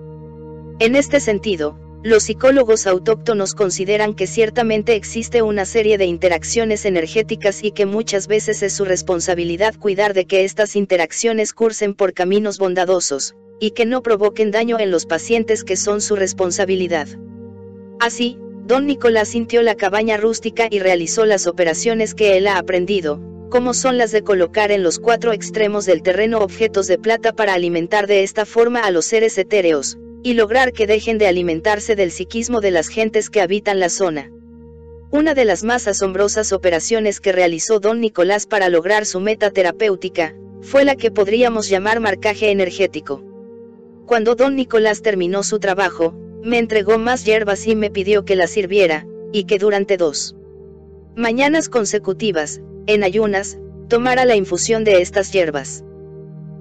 En 0.78 0.94
este 0.96 1.20
sentido, 1.20 1.76
los 2.04 2.24
psicólogos 2.24 2.86
autóctonos 2.86 3.54
consideran 3.54 4.14
que 4.14 4.26
ciertamente 4.26 4.94
existe 4.94 5.42
una 5.42 5.64
serie 5.64 5.98
de 5.98 6.04
interacciones 6.04 6.84
energéticas 6.84 7.64
y 7.64 7.72
que 7.72 7.86
muchas 7.86 8.28
veces 8.28 8.62
es 8.62 8.74
su 8.74 8.84
responsabilidad 8.84 9.74
cuidar 9.76 10.12
de 10.12 10.26
que 10.26 10.44
estas 10.44 10.76
interacciones 10.76 11.52
cursen 11.52 11.94
por 11.94 12.12
caminos 12.12 12.58
bondadosos, 12.58 13.34
y 13.58 13.70
que 13.70 13.86
no 13.86 14.02
provoquen 14.02 14.50
daño 14.50 14.78
en 14.78 14.90
los 14.90 15.06
pacientes 15.06 15.64
que 15.64 15.76
son 15.76 16.00
su 16.00 16.14
responsabilidad. 16.14 17.08
Así, 18.00 18.38
don 18.64 18.86
Nicolás 18.86 19.28
sintió 19.28 19.62
la 19.62 19.74
cabaña 19.74 20.16
rústica 20.16 20.68
y 20.70 20.78
realizó 20.78 21.26
las 21.26 21.46
operaciones 21.46 22.14
que 22.14 22.38
él 22.38 22.46
ha 22.46 22.56
aprendido, 22.56 23.20
como 23.50 23.74
son 23.74 23.98
las 23.98 24.10
de 24.10 24.22
colocar 24.22 24.72
en 24.72 24.82
los 24.82 24.98
cuatro 24.98 25.32
extremos 25.32 25.84
del 25.84 26.02
terreno 26.02 26.38
objetos 26.38 26.86
de 26.86 26.98
plata 26.98 27.34
para 27.34 27.54
alimentar 27.54 28.06
de 28.06 28.22
esta 28.22 28.46
forma 28.46 28.80
a 28.80 28.90
los 28.90 29.04
seres 29.04 29.36
etéreos, 29.36 29.98
y 30.22 30.32
lograr 30.32 30.72
que 30.72 30.86
dejen 30.86 31.18
de 31.18 31.26
alimentarse 31.26 31.94
del 31.94 32.10
psiquismo 32.10 32.62
de 32.62 32.70
las 32.70 32.88
gentes 32.88 33.28
que 33.28 33.42
habitan 33.42 33.78
la 33.80 33.90
zona. 33.90 34.30
Una 35.10 35.34
de 35.34 35.44
las 35.44 35.62
más 35.62 35.86
asombrosas 35.86 36.52
operaciones 36.52 37.20
que 37.20 37.32
realizó 37.32 37.78
don 37.78 38.00
Nicolás 38.00 38.46
para 38.46 38.70
lograr 38.70 39.04
su 39.04 39.20
meta 39.20 39.50
terapéutica, 39.50 40.34
fue 40.62 40.84
la 40.84 40.96
que 40.96 41.10
podríamos 41.10 41.68
llamar 41.68 42.00
marcaje 42.00 42.50
energético. 42.50 43.22
Cuando 44.06 44.34
don 44.34 44.56
Nicolás 44.56 45.02
terminó 45.02 45.42
su 45.42 45.58
trabajo, 45.58 46.14
me 46.44 46.58
entregó 46.58 46.98
más 46.98 47.24
hierbas 47.24 47.66
y 47.66 47.74
me 47.74 47.90
pidió 47.90 48.26
que 48.26 48.36
las 48.36 48.50
sirviera, 48.50 49.06
y 49.32 49.44
que 49.44 49.58
durante 49.58 49.96
dos 49.96 50.36
mañanas 51.16 51.70
consecutivas, 51.70 52.60
en 52.86 53.02
ayunas, 53.02 53.58
tomara 53.88 54.26
la 54.26 54.36
infusión 54.36 54.84
de 54.84 55.00
estas 55.00 55.32
hierbas. 55.32 55.84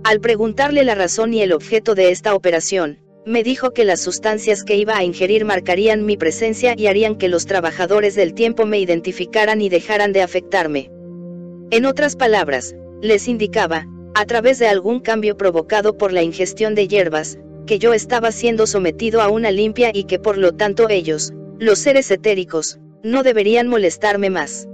Al 0.05 0.21
preguntarle 0.21 0.83
la 0.85 0.95
razón 0.95 1.33
y 1.33 1.41
el 1.41 1.51
objeto 1.51 1.95
de 1.95 2.11
esta 2.11 2.33
operación, 2.33 2.99
me 3.25 3.43
dijo 3.43 3.71
que 3.71 3.83
las 3.83 3.99
sustancias 3.99 4.63
que 4.63 4.77
iba 4.77 4.97
a 4.97 5.03
ingerir 5.03 5.43
marcarían 5.43 6.05
mi 6.05 6.15
presencia 6.15 6.75
y 6.77 6.87
harían 6.87 7.17
que 7.17 7.29
los 7.29 7.45
trabajadores 7.45 8.15
del 8.15 8.33
tiempo 8.33 8.65
me 8.65 8.79
identificaran 8.79 9.61
y 9.61 9.69
dejaran 9.69 10.13
de 10.13 10.21
afectarme. 10.21 10.91
En 11.71 11.85
otras 11.85 12.15
palabras, 12.15 12.75
les 13.01 13.27
indicaba, 13.27 13.87
a 14.15 14.25
través 14.25 14.59
de 14.59 14.67
algún 14.67 15.01
cambio 15.01 15.35
provocado 15.35 15.97
por 15.97 16.13
la 16.13 16.23
ingestión 16.23 16.73
de 16.75 16.87
hierbas, 16.87 17.37
que 17.65 17.79
yo 17.79 17.93
estaba 17.93 18.31
siendo 18.31 18.67
sometido 18.67 19.21
a 19.21 19.29
una 19.29 19.51
limpia 19.51 19.91
y 19.93 20.05
que 20.05 20.19
por 20.19 20.37
lo 20.37 20.53
tanto 20.53 20.89
ellos, 20.89 21.33
los 21.59 21.79
seres 21.79 22.09
etéricos, 22.11 22.79
no 23.03 23.23
deberían 23.23 23.67
molestarme 23.67 24.29
más. 24.29 24.67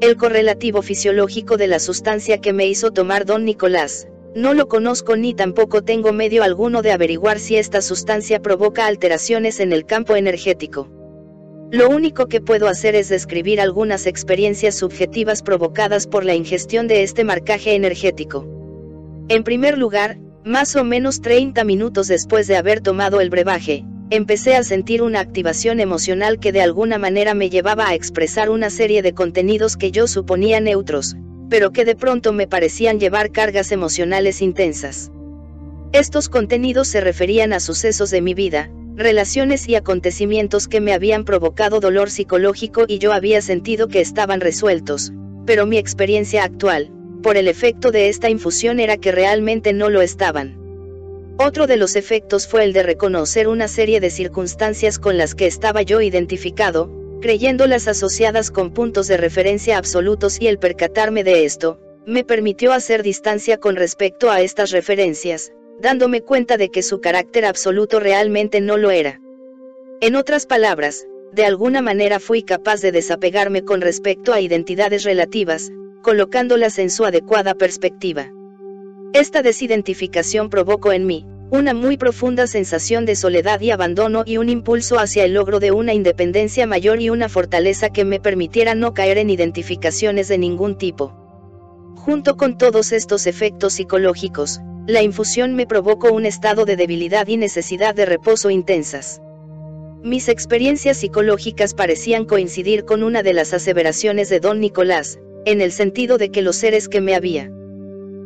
El 0.00 0.16
correlativo 0.16 0.82
fisiológico 0.82 1.56
de 1.56 1.68
la 1.68 1.78
sustancia 1.78 2.38
que 2.38 2.52
me 2.52 2.66
hizo 2.66 2.90
tomar 2.92 3.24
don 3.24 3.44
Nicolás, 3.44 4.08
no 4.34 4.52
lo 4.52 4.66
conozco 4.66 5.16
ni 5.16 5.32
tampoco 5.32 5.82
tengo 5.82 6.12
medio 6.12 6.42
alguno 6.42 6.82
de 6.82 6.90
averiguar 6.90 7.38
si 7.38 7.56
esta 7.56 7.80
sustancia 7.80 8.42
provoca 8.42 8.86
alteraciones 8.86 9.60
en 9.60 9.72
el 9.72 9.86
campo 9.86 10.16
energético. 10.16 10.90
Lo 11.70 11.88
único 11.88 12.26
que 12.26 12.40
puedo 12.40 12.68
hacer 12.68 12.96
es 12.96 13.08
describir 13.08 13.60
algunas 13.60 14.06
experiencias 14.06 14.74
subjetivas 14.74 15.42
provocadas 15.42 16.06
por 16.06 16.24
la 16.24 16.34
ingestión 16.34 16.88
de 16.88 17.04
este 17.04 17.22
marcaje 17.22 17.74
energético. 17.74 18.46
En 19.28 19.44
primer 19.44 19.78
lugar, 19.78 20.18
más 20.44 20.76
o 20.76 20.84
menos 20.84 21.22
30 21.22 21.64
minutos 21.64 22.06
después 22.06 22.46
de 22.46 22.56
haber 22.56 22.82
tomado 22.82 23.22
el 23.22 23.30
brebaje, 23.30 23.82
empecé 24.10 24.56
a 24.56 24.62
sentir 24.62 25.00
una 25.00 25.20
activación 25.20 25.80
emocional 25.80 26.38
que 26.38 26.52
de 26.52 26.60
alguna 26.60 26.98
manera 26.98 27.32
me 27.32 27.48
llevaba 27.48 27.88
a 27.88 27.94
expresar 27.94 28.50
una 28.50 28.68
serie 28.68 29.00
de 29.00 29.14
contenidos 29.14 29.78
que 29.78 29.90
yo 29.90 30.06
suponía 30.06 30.60
neutros, 30.60 31.16
pero 31.48 31.72
que 31.72 31.86
de 31.86 31.96
pronto 31.96 32.34
me 32.34 32.46
parecían 32.46 33.00
llevar 33.00 33.32
cargas 33.32 33.72
emocionales 33.72 34.42
intensas. 34.42 35.10
Estos 35.92 36.28
contenidos 36.28 36.88
se 36.88 37.00
referían 37.00 37.54
a 37.54 37.60
sucesos 37.60 38.10
de 38.10 38.20
mi 38.20 38.34
vida, 38.34 38.70
relaciones 38.96 39.66
y 39.66 39.76
acontecimientos 39.76 40.68
que 40.68 40.82
me 40.82 40.92
habían 40.92 41.24
provocado 41.24 41.80
dolor 41.80 42.10
psicológico 42.10 42.84
y 42.86 42.98
yo 42.98 43.14
había 43.14 43.40
sentido 43.40 43.88
que 43.88 44.02
estaban 44.02 44.42
resueltos, 44.42 45.10
pero 45.46 45.64
mi 45.64 45.78
experiencia 45.78 46.44
actual, 46.44 46.90
por 47.24 47.38
el 47.38 47.48
efecto 47.48 47.90
de 47.90 48.10
esta 48.10 48.28
infusión 48.28 48.78
era 48.78 48.98
que 48.98 49.10
realmente 49.10 49.72
no 49.72 49.88
lo 49.88 50.02
estaban. 50.02 50.58
Otro 51.38 51.66
de 51.66 51.78
los 51.78 51.96
efectos 51.96 52.46
fue 52.46 52.64
el 52.64 52.74
de 52.74 52.82
reconocer 52.82 53.48
una 53.48 53.66
serie 53.66 53.98
de 53.98 54.10
circunstancias 54.10 54.98
con 54.98 55.16
las 55.16 55.34
que 55.34 55.46
estaba 55.46 55.80
yo 55.80 56.02
identificado, 56.02 56.90
creyéndolas 57.22 57.88
asociadas 57.88 58.50
con 58.50 58.74
puntos 58.74 59.08
de 59.08 59.16
referencia 59.16 59.78
absolutos 59.78 60.38
y 60.38 60.48
el 60.48 60.58
percatarme 60.58 61.24
de 61.24 61.46
esto, 61.46 61.80
me 62.04 62.24
permitió 62.24 62.74
hacer 62.74 63.02
distancia 63.02 63.56
con 63.56 63.74
respecto 63.74 64.30
a 64.30 64.42
estas 64.42 64.70
referencias, 64.70 65.50
dándome 65.80 66.20
cuenta 66.20 66.58
de 66.58 66.68
que 66.68 66.82
su 66.82 67.00
carácter 67.00 67.46
absoluto 67.46 68.00
realmente 68.00 68.60
no 68.60 68.76
lo 68.76 68.90
era. 68.90 69.18
En 70.02 70.14
otras 70.14 70.44
palabras, 70.44 71.06
de 71.32 71.46
alguna 71.46 71.80
manera 71.80 72.20
fui 72.20 72.42
capaz 72.42 72.82
de 72.82 72.92
desapegarme 72.92 73.64
con 73.64 73.80
respecto 73.80 74.34
a 74.34 74.42
identidades 74.42 75.04
relativas, 75.04 75.72
colocándolas 76.04 76.78
en 76.78 76.90
su 76.90 77.04
adecuada 77.06 77.54
perspectiva. 77.54 78.30
Esta 79.14 79.42
desidentificación 79.42 80.50
provocó 80.50 80.92
en 80.92 81.06
mí, 81.06 81.26
una 81.50 81.72
muy 81.72 81.96
profunda 81.96 82.46
sensación 82.46 83.06
de 83.06 83.16
soledad 83.16 83.60
y 83.62 83.70
abandono 83.70 84.22
y 84.26 84.36
un 84.36 84.50
impulso 84.50 84.98
hacia 84.98 85.24
el 85.24 85.32
logro 85.32 85.60
de 85.60 85.72
una 85.72 85.94
independencia 85.94 86.66
mayor 86.66 87.00
y 87.00 87.08
una 87.08 87.30
fortaleza 87.30 87.88
que 87.88 88.04
me 88.04 88.20
permitiera 88.20 88.74
no 88.74 88.92
caer 88.92 89.16
en 89.16 89.30
identificaciones 89.30 90.28
de 90.28 90.36
ningún 90.36 90.76
tipo. 90.76 91.14
Junto 91.96 92.36
con 92.36 92.58
todos 92.58 92.92
estos 92.92 93.26
efectos 93.26 93.72
psicológicos, 93.72 94.60
la 94.86 95.00
infusión 95.00 95.54
me 95.54 95.66
provocó 95.66 96.12
un 96.12 96.26
estado 96.26 96.66
de 96.66 96.76
debilidad 96.76 97.28
y 97.28 97.38
necesidad 97.38 97.94
de 97.94 98.04
reposo 98.04 98.50
intensas. 98.50 99.22
Mis 100.02 100.28
experiencias 100.28 100.98
psicológicas 100.98 101.72
parecían 101.72 102.26
coincidir 102.26 102.84
con 102.84 103.02
una 103.02 103.22
de 103.22 103.32
las 103.32 103.54
aseveraciones 103.54 104.28
de 104.28 104.40
don 104.40 104.60
Nicolás, 104.60 105.18
en 105.46 105.60
el 105.60 105.72
sentido 105.72 106.18
de 106.18 106.30
que 106.30 106.42
los 106.42 106.56
seres 106.56 106.88
que 106.88 107.00
me 107.00 107.14
había 107.14 107.50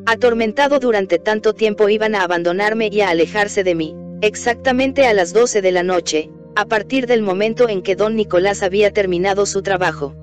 atormentado 0.06 0.78
durante 0.78 1.18
tanto 1.18 1.52
tiempo 1.52 1.88
iban 1.88 2.14
a 2.14 2.22
abandonarme 2.22 2.88
y 2.90 3.02
a 3.02 3.10
alejarse 3.10 3.62
de 3.62 3.74
mí, 3.74 3.94
exactamente 4.22 5.06
a 5.06 5.12
las 5.12 5.34
12 5.34 5.60
de 5.60 5.70
la 5.70 5.82
noche, 5.82 6.30
a 6.56 6.64
partir 6.64 7.06
del 7.06 7.22
momento 7.22 7.68
en 7.68 7.82
que 7.82 7.94
don 7.94 8.16
Nicolás 8.16 8.62
había 8.62 8.90
terminado 8.90 9.44
su 9.44 9.62
trabajo. 9.62 10.16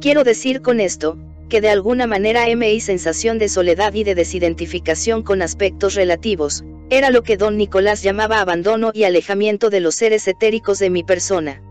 Quiero 0.00 0.22
decir 0.22 0.62
con 0.62 0.78
esto, 0.78 1.18
que 1.48 1.60
de 1.60 1.68
alguna 1.68 2.06
manera 2.06 2.46
mi 2.54 2.80
sensación 2.80 3.38
de 3.38 3.48
soledad 3.48 3.92
y 3.94 4.04
de 4.04 4.14
desidentificación 4.14 5.22
con 5.22 5.42
aspectos 5.42 5.96
relativos, 5.96 6.64
era 6.88 7.10
lo 7.10 7.22
que 7.22 7.36
don 7.36 7.56
Nicolás 7.56 8.02
llamaba 8.02 8.40
abandono 8.40 8.92
y 8.94 9.04
alejamiento 9.04 9.68
de 9.70 9.80
los 9.80 9.96
seres 9.96 10.26
etéricos 10.28 10.78
de 10.78 10.90
mi 10.90 11.02
persona. 11.02 11.62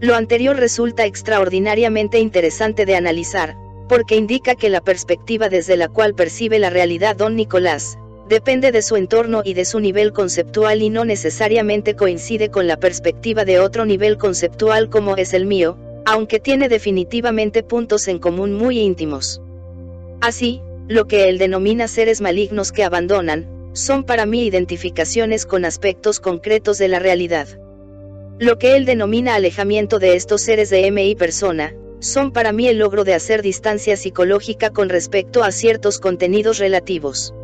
Lo 0.00 0.14
anterior 0.14 0.56
resulta 0.56 1.06
extraordinariamente 1.06 2.18
interesante 2.18 2.86
de 2.86 2.94
analizar, 2.94 3.56
porque 3.88 4.16
indica 4.16 4.54
que 4.54 4.68
la 4.68 4.80
perspectiva 4.80 5.48
desde 5.48 5.76
la 5.76 5.88
cual 5.88 6.14
percibe 6.14 6.58
la 6.58 6.70
realidad 6.70 7.16
don 7.16 7.36
Nicolás, 7.36 7.98
depende 8.28 8.70
de 8.72 8.82
su 8.82 8.96
entorno 8.96 9.42
y 9.44 9.54
de 9.54 9.64
su 9.64 9.80
nivel 9.80 10.12
conceptual 10.12 10.82
y 10.82 10.90
no 10.90 11.04
necesariamente 11.04 11.96
coincide 11.96 12.50
con 12.50 12.66
la 12.66 12.78
perspectiva 12.78 13.44
de 13.44 13.58
otro 13.58 13.86
nivel 13.86 14.18
conceptual 14.18 14.90
como 14.90 15.16
es 15.16 15.32
el 15.32 15.46
mío, 15.46 15.78
aunque 16.04 16.38
tiene 16.38 16.68
definitivamente 16.68 17.62
puntos 17.62 18.06
en 18.08 18.18
común 18.18 18.54
muy 18.54 18.78
íntimos. 18.78 19.40
Así, 20.20 20.60
lo 20.88 21.06
que 21.06 21.28
él 21.28 21.38
denomina 21.38 21.88
seres 21.88 22.20
malignos 22.20 22.72
que 22.72 22.84
abandonan, 22.84 23.46
son 23.72 24.04
para 24.04 24.26
mí 24.26 24.44
identificaciones 24.44 25.46
con 25.46 25.64
aspectos 25.64 26.20
concretos 26.20 26.78
de 26.78 26.88
la 26.88 26.98
realidad. 26.98 27.46
Lo 28.38 28.58
que 28.58 28.76
él 28.76 28.84
denomina 28.84 29.34
alejamiento 29.34 29.98
de 29.98 30.16
estos 30.16 30.42
seres 30.42 30.70
de 30.70 30.90
MI 30.90 31.14
persona, 31.14 31.74
son 32.00 32.32
para 32.32 32.52
mí 32.52 32.68
el 32.68 32.78
logro 32.78 33.04
de 33.04 33.14
hacer 33.14 33.42
distancia 33.42 33.96
psicológica 33.96 34.70
con 34.70 34.88
respecto 34.88 35.42
a 35.42 35.50
ciertos 35.50 35.98
contenidos 35.98 36.58
relativos. 36.58 37.34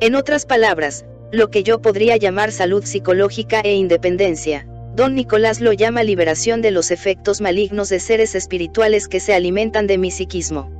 En 0.00 0.14
otras 0.14 0.46
palabras, 0.46 1.04
lo 1.30 1.50
que 1.50 1.62
yo 1.62 1.80
podría 1.80 2.16
llamar 2.16 2.52
salud 2.52 2.84
psicológica 2.84 3.60
e 3.60 3.74
independencia, 3.74 4.66
don 4.94 5.14
Nicolás 5.14 5.60
lo 5.60 5.72
llama 5.72 6.02
liberación 6.02 6.62
de 6.62 6.70
los 6.70 6.90
efectos 6.90 7.40
malignos 7.40 7.88
de 7.88 8.00
seres 8.00 8.34
espirituales 8.34 9.08
que 9.08 9.20
se 9.20 9.34
alimentan 9.34 9.86
de 9.86 9.98
mi 9.98 10.10
psiquismo. 10.10 10.70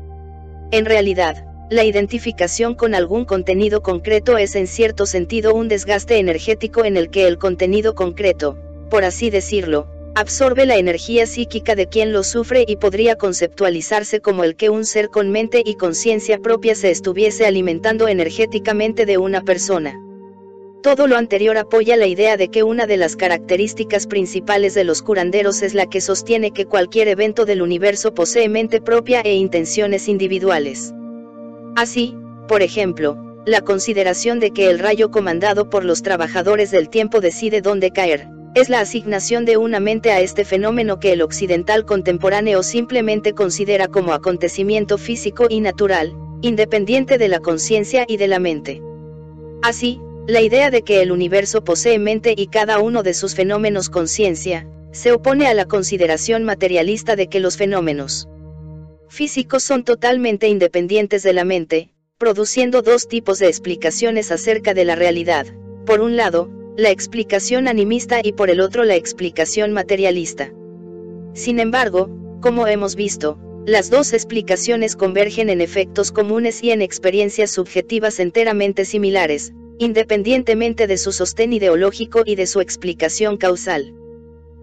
En 0.71 0.85
realidad, 0.85 1.45
la 1.71 1.85
identificación 1.85 2.75
con 2.75 2.95
algún 2.95 3.25
contenido 3.25 3.83
concreto 3.83 4.39
es 4.39 4.55
en 4.55 4.67
cierto 4.67 5.07
sentido 5.07 5.55
un 5.55 5.69
desgaste 5.69 6.19
energético 6.19 6.85
en 6.85 6.97
el 6.97 7.11
que 7.11 7.27
el 7.27 7.39
contenido 7.39 7.95
concreto, 7.95 8.59
por 8.91 9.05
así 9.05 9.31
decirlo, 9.31 9.89
absorbe 10.15 10.65
la 10.65 10.77
energía 10.77 11.27
psíquica 11.27 11.75
de 11.75 11.89
quien 11.89 12.13
lo 12.13 12.23
sufre 12.23 12.65
y 12.69 12.77
podría 12.77 13.17
conceptualizarse 13.17 14.21
como 14.21 14.45
el 14.45 14.55
que 14.55 14.71
un 14.71 14.85
ser 14.85 15.09
con 15.09 15.31
mente 15.31 15.63
y 15.65 15.75
conciencia 15.75 16.39
propia 16.39 16.77
se 16.77 16.91
estuviese 16.91 17.47
alimentando 17.47 18.07
energéticamente 18.07 19.07
de 19.07 19.19
una 19.19 19.43
persona. 19.43 20.01
Todo 20.83 21.07
lo 21.07 21.17
anterior 21.17 21.57
apoya 21.57 21.97
la 21.97 22.07
idea 22.07 22.37
de 22.37 22.49
que 22.49 22.63
una 22.63 22.87
de 22.87 22.97
las 22.97 23.17
características 23.17 24.07
principales 24.07 24.75
de 24.75 24.85
los 24.85 25.03
curanderos 25.03 25.63
es 25.63 25.75
la 25.75 25.87
que 25.87 26.01
sostiene 26.01 26.53
que 26.53 26.67
cualquier 26.67 27.09
evento 27.09 27.45
del 27.45 27.63
universo 27.63 28.15
posee 28.15 28.49
mente 28.49 28.81
propia 28.81 29.21
e 29.23 29.35
intenciones 29.35 30.09
individuales. 30.09 30.93
Así, 31.75 32.15
por 32.47 32.63
ejemplo, 32.63 33.17
la 33.47 33.63
consideración 33.63 34.41
de 34.41 34.53
que 34.53 34.71
el 34.71 34.79
rayo 34.79 35.11
comandado 35.11 35.71
por 35.71 35.85
los 35.85 36.03
trabajadores 36.03 36.71
del 36.71 36.89
tiempo 36.89 37.21
decide 37.21 37.63
dónde 37.63 37.91
caer, 37.91 38.29
es 38.55 38.69
la 38.69 38.81
asignación 38.81 39.45
de 39.45 39.57
una 39.57 39.81
mente 39.81 40.13
a 40.13 40.21
este 40.21 40.45
fenómeno 40.45 41.01
que 41.01 41.13
el 41.13 41.23
occidental 41.23 41.85
contemporáneo 41.85 42.63
simplemente 42.63 43.33
considera 43.33 43.89
como 43.89 44.13
acontecimiento 44.13 44.97
físico 44.97 45.47
y 45.51 45.61
natural, 45.61 46.17
independiente 46.41 47.19
de 47.19 47.29
la 47.29 47.41
conciencia 47.41 48.05
y 48.07 48.17
de 48.17 48.29
la 48.29 48.39
mente. 48.39 48.81
Así, 49.63 50.01
la 50.29 50.41
idea 50.41 50.71
de 50.71 50.83
que 50.83 51.03
el 51.03 51.11
universo 51.11 51.65
posee 51.65 51.99
mente 51.99 52.35
y 52.37 52.47
cada 52.47 52.79
uno 52.79 53.03
de 53.03 53.13
sus 53.13 53.35
fenómenos 53.35 53.91
conciencia, 53.91 54.69
se 54.93 55.11
opone 55.11 55.49
a 55.49 55.55
la 55.55 55.65
consideración 55.65 56.45
materialista 56.45 57.17
de 57.17 57.27
que 57.27 57.41
los 57.41 57.57
fenómenos 57.57 58.29
físicos 59.09 59.63
son 59.63 59.85
totalmente 59.85 60.49
independientes 60.49 61.23
de 61.23 61.33
la 61.33 61.45
mente, 61.45 61.91
produciendo 62.19 62.83
dos 62.83 63.09
tipos 63.09 63.39
de 63.39 63.49
explicaciones 63.49 64.31
acerca 64.31 64.75
de 64.75 64.85
la 64.85 64.95
realidad. 64.95 65.47
Por 65.85 66.01
un 66.01 66.17
lado, 66.17 66.49
la 66.77 66.91
explicación 66.91 67.69
animista 67.69 68.21
y 68.23 68.33
por 68.33 68.51
el 68.51 68.61
otro 68.61 68.83
la 68.83 68.97
explicación 68.97 69.73
materialista. 69.73 70.53
Sin 71.33 71.61
embargo, 71.61 72.11
como 72.41 72.67
hemos 72.67 72.97
visto, 72.97 73.39
las 73.65 73.91
dos 73.91 74.13
explicaciones 74.13 74.97
convergen 74.97 75.51
en 75.51 75.61
efectos 75.61 76.11
comunes 76.11 76.63
y 76.63 76.73
en 76.73 76.83
experiencias 76.83 77.53
subjetivas 77.53 78.19
enteramente 78.19 78.85
similares, 78.85 79.53
independientemente 79.79 80.87
de 80.87 80.99
su 80.99 81.13
sostén 81.13 81.53
ideológico 81.53 82.23
y 82.27 82.35
de 82.35 82.47
su 82.47 82.61
explicación 82.61 83.37
causal. 83.37 83.95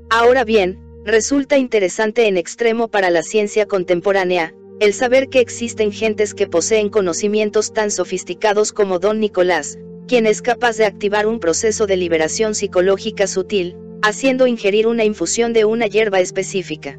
Ahora 0.09 0.43
bien, 0.43 0.79
resulta 1.05 1.57
interesante 1.57 2.27
en 2.27 2.37
extremo 2.37 2.89
para 2.89 3.09
la 3.09 3.23
ciencia 3.23 3.65
contemporánea, 3.65 4.53
el 4.81 4.93
saber 4.93 5.29
que 5.29 5.41
existen 5.41 5.91
gentes 5.91 6.33
que 6.33 6.47
poseen 6.47 6.89
conocimientos 6.89 7.71
tan 7.71 7.91
sofisticados 7.91 8.73
como 8.73 8.97
Don 8.97 9.19
Nicolás, 9.19 9.77
quien 10.07 10.25
es 10.25 10.41
capaz 10.41 10.75
de 10.75 10.85
activar 10.85 11.27
un 11.27 11.39
proceso 11.39 11.85
de 11.85 11.97
liberación 11.97 12.55
psicológica 12.55 13.27
sutil, 13.27 13.77
haciendo 14.01 14.47
ingerir 14.47 14.87
una 14.87 15.03
infusión 15.03 15.53
de 15.53 15.65
una 15.65 15.85
hierba 15.85 16.19
específica. 16.19 16.97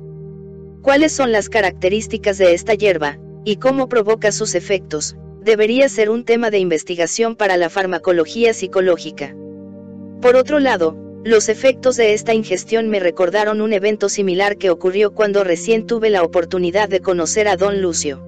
¿Cuáles 0.80 1.10
son 1.10 1.32
las 1.32 1.48
características 1.48 2.38
de 2.38 2.54
esta 2.54 2.74
hierba, 2.74 3.18
y 3.44 3.56
cómo 3.56 3.88
provoca 3.88 4.30
sus 4.30 4.54
efectos? 4.54 5.16
Debería 5.40 5.88
ser 5.88 6.08
un 6.08 6.24
tema 6.24 6.50
de 6.50 6.60
investigación 6.60 7.34
para 7.34 7.56
la 7.56 7.68
farmacología 7.68 8.54
psicológica. 8.54 9.34
Por 10.20 10.36
otro 10.36 10.60
lado, 10.60 10.96
los 11.24 11.48
efectos 11.48 11.96
de 11.96 12.14
esta 12.14 12.34
ingestión 12.34 12.88
me 12.88 12.98
recordaron 12.98 13.60
un 13.60 13.72
evento 13.72 14.08
similar 14.08 14.56
que 14.56 14.70
ocurrió 14.70 15.14
cuando 15.14 15.44
recién 15.44 15.86
tuve 15.86 16.10
la 16.10 16.24
oportunidad 16.24 16.88
de 16.88 17.00
conocer 17.00 17.46
a 17.46 17.56
don 17.56 17.80
Lucio. 17.80 18.26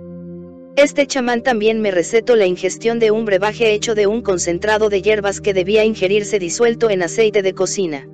Este 0.77 1.07
chamán 1.07 1.43
también 1.43 1.81
me 1.81 1.91
recetó 1.91 2.37
la 2.37 2.47
ingestión 2.47 3.01
de 3.01 3.11
un 3.11 3.25
brebaje 3.25 3.73
hecho 3.73 3.95
de 3.97 4.07
un 4.07 4.23
concentrado 4.23 4.91
de 4.91 5.03
hierbas 5.03 5.41
que 5.41 5.55
debía 5.55 5.85
ingerirse 5.85 6.39
disuelto 6.39 6.89
en 6.89 7.03
aceite 7.03 7.43
de 7.43 7.53
cocina. 7.53 8.09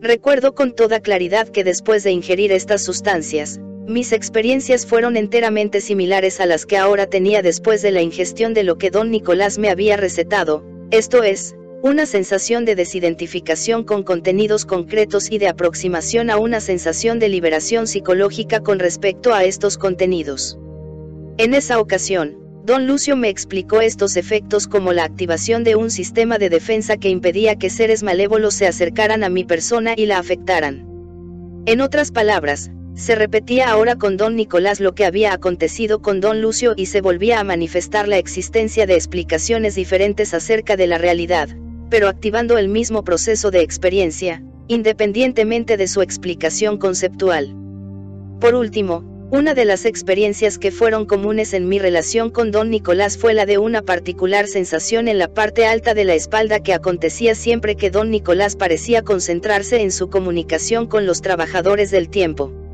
Recuerdo 0.00 0.54
con 0.54 0.74
toda 0.74 1.00
claridad 1.00 1.48
que 1.48 1.64
después 1.64 2.04
de 2.04 2.12
ingerir 2.12 2.52
estas 2.52 2.84
sustancias, 2.84 3.60
mis 3.88 4.12
experiencias 4.12 4.86
fueron 4.86 5.16
enteramente 5.16 5.80
similares 5.80 6.40
a 6.40 6.46
las 6.46 6.66
que 6.66 6.76
ahora 6.76 7.06
tenía 7.06 7.42
después 7.42 7.82
de 7.82 7.92
la 7.92 8.02
ingestión 8.02 8.54
de 8.54 8.62
lo 8.62 8.78
que 8.78 8.90
don 8.90 9.10
Nicolás 9.10 9.58
me 9.58 9.70
había 9.70 9.96
recetado, 9.96 10.64
esto 10.90 11.22
es, 11.22 11.56
una 11.82 12.06
sensación 12.06 12.64
de 12.64 12.74
desidentificación 12.74 13.84
con 13.84 14.02
contenidos 14.02 14.64
concretos 14.64 15.30
y 15.30 15.38
de 15.38 15.48
aproximación 15.48 16.30
a 16.30 16.38
una 16.38 16.60
sensación 16.60 17.18
de 17.18 17.28
liberación 17.28 17.86
psicológica 17.86 18.60
con 18.60 18.78
respecto 18.78 19.34
a 19.34 19.44
estos 19.44 19.76
contenidos. 19.76 20.58
En 21.38 21.54
esa 21.54 21.78
ocasión, 21.78 22.38
don 22.64 22.86
Lucio 22.86 23.14
me 23.14 23.28
explicó 23.28 23.82
estos 23.82 24.16
efectos 24.16 24.66
como 24.66 24.92
la 24.92 25.04
activación 25.04 25.64
de 25.64 25.76
un 25.76 25.90
sistema 25.90 26.38
de 26.38 26.48
defensa 26.48 26.96
que 26.96 27.10
impedía 27.10 27.56
que 27.56 27.70
seres 27.70 28.02
malévolos 28.02 28.54
se 28.54 28.66
acercaran 28.66 29.22
a 29.22 29.28
mi 29.28 29.44
persona 29.44 29.94
y 29.96 30.06
la 30.06 30.18
afectaran. 30.18 30.86
En 31.66 31.80
otras 31.80 32.10
palabras, 32.10 32.70
se 32.96 33.14
repetía 33.14 33.68
ahora 33.68 33.96
con 33.96 34.16
don 34.16 34.36
Nicolás 34.36 34.80
lo 34.80 34.94
que 34.94 35.04
había 35.04 35.34
acontecido 35.34 36.00
con 36.00 36.20
don 36.20 36.40
Lucio 36.40 36.72
y 36.76 36.86
se 36.86 37.02
volvía 37.02 37.38
a 37.38 37.44
manifestar 37.44 38.08
la 38.08 38.16
existencia 38.16 38.86
de 38.86 38.94
explicaciones 38.94 39.74
diferentes 39.74 40.32
acerca 40.32 40.78
de 40.78 40.86
la 40.86 40.96
realidad, 40.96 41.50
pero 41.90 42.08
activando 42.08 42.56
el 42.56 42.68
mismo 42.68 43.04
proceso 43.04 43.50
de 43.50 43.60
experiencia, 43.60 44.42
independientemente 44.66 45.76
de 45.76 45.88
su 45.88 46.00
explicación 46.00 46.78
conceptual. 46.78 47.54
Por 48.40 48.54
último, 48.54 49.04
una 49.30 49.52
de 49.52 49.66
las 49.66 49.84
experiencias 49.84 50.56
que 50.56 50.70
fueron 50.70 51.04
comunes 51.04 51.52
en 51.52 51.68
mi 51.68 51.78
relación 51.78 52.30
con 52.30 52.50
don 52.50 52.70
Nicolás 52.70 53.18
fue 53.18 53.34
la 53.34 53.44
de 53.44 53.58
una 53.58 53.82
particular 53.82 54.46
sensación 54.46 55.06
en 55.08 55.18
la 55.18 55.28
parte 55.28 55.66
alta 55.66 55.92
de 55.92 56.04
la 56.04 56.14
espalda 56.14 56.60
que 56.60 56.72
acontecía 56.72 57.34
siempre 57.34 57.76
que 57.76 57.90
don 57.90 58.10
Nicolás 58.10 58.56
parecía 58.56 59.02
concentrarse 59.02 59.82
en 59.82 59.92
su 59.92 60.08
comunicación 60.08 60.86
con 60.86 61.04
los 61.04 61.20
trabajadores 61.20 61.90
del 61.90 62.08
tiempo. 62.08 62.65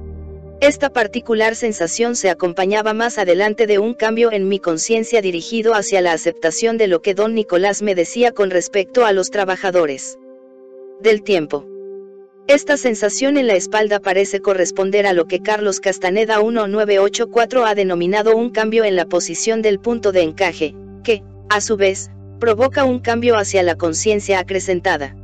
Esta 0.63 0.91
particular 0.91 1.57
sensación 1.57 2.15
se 2.15 2.31
acompañaba 2.31 2.95
más 2.95 3.19
adelante 3.19 3.67
de 3.67 3.81
un 3.81 3.95
cambio 3.95 4.31
en 4.31 4.47
mi 4.47 4.61
conciencia 4.61 5.21
dirigido 5.21 5.75
hacia 5.75 6.01
la 6.01 6.13
aceptación 6.13 6.79
de 6.79 6.87
lo 6.87 7.03
que 7.03 7.15
don 7.15 7.35
Nicolás 7.35 7.83
me 7.83 7.97
decía 7.97 8.31
con 8.31 8.49
respecto 8.49 9.05
a 9.05 9.11
los 9.11 9.33
trabajadores 9.33 10.21
del 11.01 11.25
tiempo. 11.25 11.67
Esta 12.47 12.77
sensación 12.77 13.39
en 13.39 13.49
la 13.49 13.55
espalda 13.55 13.99
parece 13.99 14.39
corresponder 14.39 15.05
a 15.09 15.15
lo 15.15 15.27
que 15.27 15.41
Carlos 15.41 15.81
Castaneda 15.81 16.39
1984 16.39 17.67
ha 17.67 17.75
denominado 17.75 18.37
un 18.37 18.51
cambio 18.51 18.85
en 18.85 18.95
la 18.95 19.07
posición 19.07 19.63
del 19.63 19.81
punto 19.81 20.13
de 20.13 20.23
encaje, 20.23 20.77
que, 21.03 21.25
a 21.51 21.61
su 21.61 21.77
vez, 21.77 22.13
provoca 22.39 22.85
un 22.85 23.01
cambio 23.01 23.37
hacia 23.37 23.65
la 23.65 23.75
conciencia 23.75 24.39
acrecentada. 24.39 25.17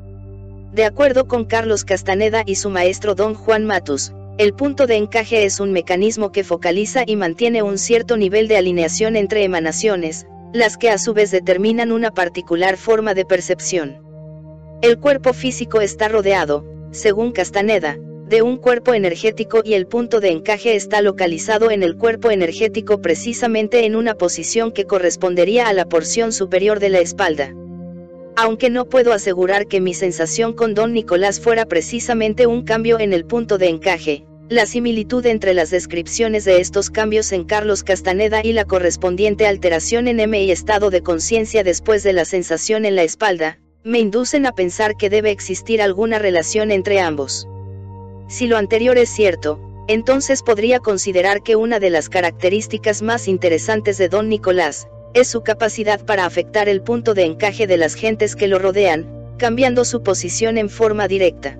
De 0.73 0.85
acuerdo 0.85 1.28
con 1.28 1.44
Carlos 1.44 1.85
Castaneda 1.85 2.43
y 2.44 2.56
su 2.56 2.70
maestro 2.70 3.15
don 3.15 3.35
Juan 3.35 3.65
Matus, 3.65 4.12
el 4.39 4.55
punto 4.55 4.86
de 4.86 4.94
encaje 4.94 5.44
es 5.44 5.59
un 5.59 5.73
mecanismo 5.73 6.31
que 6.31 6.44
focaliza 6.44 7.02
y 7.05 7.16
mantiene 7.16 7.65
un 7.65 7.77
cierto 7.77 8.16
nivel 8.16 8.47
de 8.47 8.56
alineación 8.56 9.16
entre 9.16 9.43
emanaciones, 9.43 10.27
las 10.52 10.77
que 10.77 10.90
a 10.90 10.98
su 10.98 11.12
vez 11.12 11.32
determinan 11.32 11.90
una 11.90 12.12
particular 12.12 12.77
forma 12.77 13.15
de 13.15 13.24
percepción. 13.24 13.98
El 14.81 15.01
cuerpo 15.01 15.32
físico 15.32 15.81
está 15.81 16.06
rodeado, 16.06 16.65
según 16.93 17.32
Castaneda, 17.32 17.98
de 18.28 18.43
un 18.43 18.59
cuerpo 18.59 18.94
energético 18.94 19.60
y 19.65 19.74
el 19.74 19.89
punto 19.89 20.20
de 20.20 20.31
encaje 20.31 20.77
está 20.77 21.02
localizado 21.02 21.73
en 21.73 21.82
el 21.82 21.97
cuerpo 21.97 22.31
energético 22.31 23.01
precisamente 23.01 23.86
en 23.86 23.97
una 23.97 24.15
posición 24.15 24.70
que 24.70 24.85
correspondería 24.85 25.66
a 25.66 25.73
la 25.73 25.86
porción 25.86 26.31
superior 26.31 26.78
de 26.78 26.90
la 26.90 27.01
espalda. 27.01 27.52
Aunque 28.40 28.70
no 28.70 28.85
puedo 28.85 29.12
asegurar 29.12 29.66
que 29.66 29.81
mi 29.81 29.94
sensación 29.94 30.52
con 30.52 30.73
don 30.73 30.93
Nicolás 30.93 31.40
fuera 31.40 31.66
precisamente 31.66 32.47
un 32.47 32.62
cambio 32.62 33.01
en 33.01 33.12
el 33.12 33.24
punto 33.24 33.59
de 33.59 33.66
encaje, 33.66 34.27
la 34.48 34.65
similitud 34.65 35.27
entre 35.27 35.55
las 35.55 35.70
descripciones 35.70 36.44
de 36.44 36.60
estos 36.60 36.89
cambios 36.89 37.32
en 37.32 37.43
Carlos 37.43 37.82
Castaneda 37.82 38.40
y 38.44 38.52
la 38.52 38.65
correspondiente 38.65 39.48
alteración 39.48 40.06
en 40.06 40.20
M 40.20 40.40
y 40.40 40.52
estado 40.52 40.90
de 40.90 41.02
conciencia 41.02 41.65
después 41.65 42.05
de 42.05 42.12
la 42.12 42.24
sensación 42.24 42.85
en 42.85 42.94
la 42.94 43.02
espalda, 43.02 43.59
me 43.82 43.98
inducen 43.98 44.47
a 44.47 44.52
pensar 44.52 44.97
que 44.97 45.10
debe 45.10 45.32
existir 45.32 45.82
alguna 45.82 46.20
relación 46.20 46.70
entre 46.70 47.01
ambos. 47.01 47.48
Si 48.28 48.47
lo 48.47 48.56
anterior 48.56 48.98
es 48.98 49.09
cierto, 49.09 49.59
entonces 49.89 50.44
podría 50.44 50.78
considerar 50.78 51.43
que 51.43 51.56
una 51.56 51.81
de 51.81 51.90
las 51.90 52.09
características 52.09 53.02
más 53.02 53.27
interesantes 53.27 53.98
de 53.98 54.09
Don 54.09 54.28
Nicolás, 54.28 54.86
es 55.15 55.29
su 55.29 55.43
capacidad 55.43 56.01
para 56.05 56.25
afectar 56.25 56.69
el 56.69 56.83
punto 56.83 57.15
de 57.15 57.25
encaje 57.25 57.67
de 57.67 57.77
las 57.77 57.95
gentes 57.95 58.37
que 58.37 58.49
lo 58.49 58.59
rodean, 58.59 59.07
cambiando 59.39 59.85
su 59.85 60.03
posición 60.03 60.59
en 60.59 60.69
forma 60.69 61.09
directa. 61.09 61.59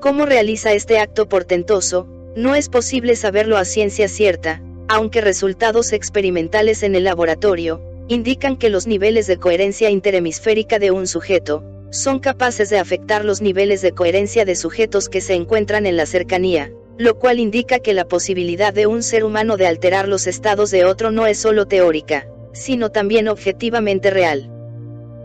¿Cómo 0.00 0.26
realiza 0.26 0.72
este 0.72 0.98
acto 0.98 1.28
portentoso? 1.28 2.06
No 2.36 2.54
es 2.54 2.68
posible 2.68 3.16
saberlo 3.16 3.56
a 3.56 3.64
ciencia 3.64 4.08
cierta, 4.08 4.62
aunque 4.88 5.20
resultados 5.20 5.92
experimentales 5.92 6.82
en 6.82 6.94
el 6.94 7.04
laboratorio, 7.04 7.80
indican 8.08 8.56
que 8.56 8.70
los 8.70 8.86
niveles 8.86 9.26
de 9.26 9.38
coherencia 9.38 9.90
interhemisférica 9.90 10.78
de 10.78 10.90
un 10.90 11.06
sujeto, 11.06 11.64
son 11.90 12.20
capaces 12.20 12.70
de 12.70 12.78
afectar 12.78 13.24
los 13.24 13.40
niveles 13.40 13.82
de 13.82 13.92
coherencia 13.92 14.44
de 14.44 14.56
sujetos 14.56 15.08
que 15.08 15.20
se 15.20 15.34
encuentran 15.34 15.86
en 15.86 15.96
la 15.96 16.06
cercanía, 16.06 16.70
lo 16.98 17.18
cual 17.18 17.38
indica 17.38 17.78
que 17.78 17.94
la 17.94 18.06
posibilidad 18.06 18.74
de 18.74 18.86
un 18.86 19.02
ser 19.02 19.24
humano 19.24 19.56
de 19.56 19.66
alterar 19.66 20.08
los 20.08 20.26
estados 20.26 20.70
de 20.70 20.84
otro 20.84 21.10
no 21.10 21.26
es 21.26 21.38
solo 21.38 21.66
teórica, 21.66 22.26
sino 22.58 22.90
también 22.90 23.28
objetivamente 23.28 24.10
real. 24.10 24.50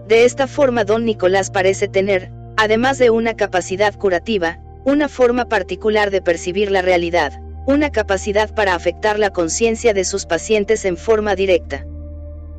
De 0.08 0.26
esta 0.26 0.48
forma 0.48 0.84
don 0.84 1.06
Nicolás 1.06 1.50
parece 1.50 1.88
tener, 1.88 2.32
además 2.58 2.98
de 2.98 3.10
una 3.10 3.36
capacidad 3.36 3.96
curativa, 3.96 4.60
una 4.86 5.08
forma 5.08 5.48
particular 5.48 6.12
de 6.12 6.22
percibir 6.22 6.72
la 6.72 6.82
realidad, 6.82 7.34
una 7.66 7.90
capacidad 7.90 8.54
para 8.54 8.76
afectar 8.76 9.18
la 9.18 9.30
conciencia 9.32 9.94
de 9.94 10.04
sus 10.04 10.26
pacientes 10.26 10.84
en 10.86 10.98
forma 10.98 11.36
directa. 11.36 11.86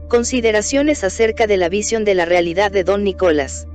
Consideraciones 0.08 1.04
acerca 1.04 1.46
de 1.46 1.58
la 1.58 1.68
visión 1.68 2.04
de 2.04 2.14
la 2.14 2.24
realidad 2.24 2.70
de 2.70 2.84
Don 2.84 3.04
Nicolás. 3.04 3.66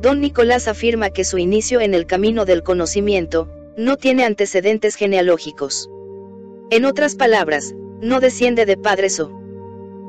Don 0.00 0.20
Nicolás 0.20 0.68
afirma 0.68 1.10
que 1.10 1.24
su 1.24 1.38
inicio 1.38 1.80
en 1.80 1.94
el 1.94 2.06
camino 2.06 2.44
del 2.44 2.62
conocimiento, 2.62 3.48
no 3.76 3.96
tiene 3.96 4.24
antecedentes 4.24 4.94
genealógicos. 4.94 5.90
En 6.70 6.84
otras 6.84 7.16
palabras, 7.16 7.74
no 8.00 8.20
desciende 8.20 8.66
de 8.66 8.76
padres 8.76 9.18
o 9.18 9.43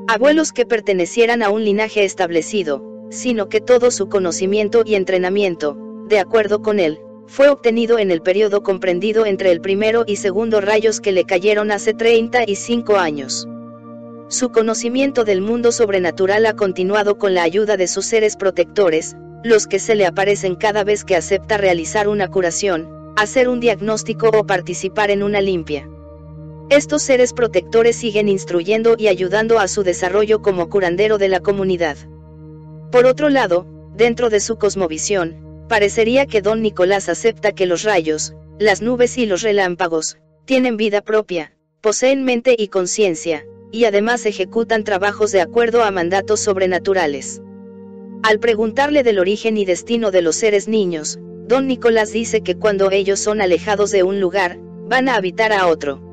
abuelos 0.08 0.52
que 0.52 0.66
pertenecieran 0.66 1.42
a 1.42 1.50
un 1.50 1.64
linaje 1.64 2.04
establecido, 2.04 2.82
sino 3.10 3.48
que 3.48 3.60
todo 3.60 3.90
su 3.90 4.08
conocimiento 4.08 4.82
y 4.84 4.94
entrenamiento, 4.94 5.76
de 6.08 6.18
acuerdo 6.20 6.62
con 6.62 6.78
él, 6.78 7.00
fue 7.26 7.48
obtenido 7.48 7.98
en 7.98 8.12
el 8.12 8.22
periodo 8.22 8.62
comprendido 8.62 9.26
entre 9.26 9.50
el 9.50 9.60
primero 9.60 10.04
y 10.06 10.16
segundo 10.16 10.60
rayos 10.60 11.00
que 11.00 11.10
le 11.10 11.24
cayeron 11.24 11.72
hace 11.72 11.92
35 11.92 12.96
años. 12.96 13.48
Su 14.28 14.50
conocimiento 14.50 15.24
del 15.24 15.40
mundo 15.40 15.72
sobrenatural 15.72 16.46
ha 16.46 16.54
continuado 16.54 17.18
con 17.18 17.34
la 17.34 17.42
ayuda 17.42 17.76
de 17.76 17.88
sus 17.88 18.06
seres 18.06 18.36
protectores, 18.36 19.16
los 19.42 19.66
que 19.66 19.78
se 19.78 19.94
le 19.96 20.06
aparecen 20.06 20.54
cada 20.54 20.84
vez 20.84 21.04
que 21.04 21.16
acepta 21.16 21.58
realizar 21.58 22.08
una 22.08 22.28
curación, 22.28 22.88
hacer 23.16 23.48
un 23.48 23.60
diagnóstico 23.60 24.28
o 24.28 24.46
participar 24.46 25.10
en 25.10 25.22
una 25.22 25.40
limpia. 25.40 25.88
Estos 26.68 27.04
seres 27.04 27.32
protectores 27.32 27.94
siguen 27.94 28.28
instruyendo 28.28 28.96
y 28.98 29.06
ayudando 29.06 29.60
a 29.60 29.68
su 29.68 29.84
desarrollo 29.84 30.42
como 30.42 30.68
curandero 30.68 31.16
de 31.16 31.28
la 31.28 31.38
comunidad. 31.38 31.96
Por 32.90 33.06
otro 33.06 33.28
lado, 33.28 33.66
dentro 33.94 34.30
de 34.30 34.40
su 34.40 34.56
cosmovisión, 34.56 35.64
parecería 35.68 36.26
que 36.26 36.42
don 36.42 36.62
Nicolás 36.62 37.08
acepta 37.08 37.52
que 37.52 37.66
los 37.66 37.84
rayos, 37.84 38.34
las 38.58 38.82
nubes 38.82 39.16
y 39.16 39.26
los 39.26 39.42
relámpagos, 39.42 40.18
tienen 40.44 40.76
vida 40.76 41.02
propia, 41.02 41.52
poseen 41.80 42.24
mente 42.24 42.56
y 42.58 42.66
conciencia, 42.66 43.46
y 43.70 43.84
además 43.84 44.26
ejecutan 44.26 44.82
trabajos 44.82 45.30
de 45.30 45.42
acuerdo 45.42 45.84
a 45.84 45.92
mandatos 45.92 46.40
sobrenaturales. 46.40 47.42
Al 48.24 48.40
preguntarle 48.40 49.04
del 49.04 49.20
origen 49.20 49.56
y 49.56 49.64
destino 49.64 50.10
de 50.10 50.22
los 50.22 50.34
seres 50.34 50.66
niños, 50.66 51.20
don 51.46 51.68
Nicolás 51.68 52.10
dice 52.10 52.40
que 52.40 52.56
cuando 52.56 52.90
ellos 52.90 53.20
son 53.20 53.40
alejados 53.40 53.92
de 53.92 54.02
un 54.02 54.20
lugar, 54.20 54.58
van 54.88 55.08
a 55.08 55.14
habitar 55.14 55.52
a 55.52 55.68
otro. 55.68 56.05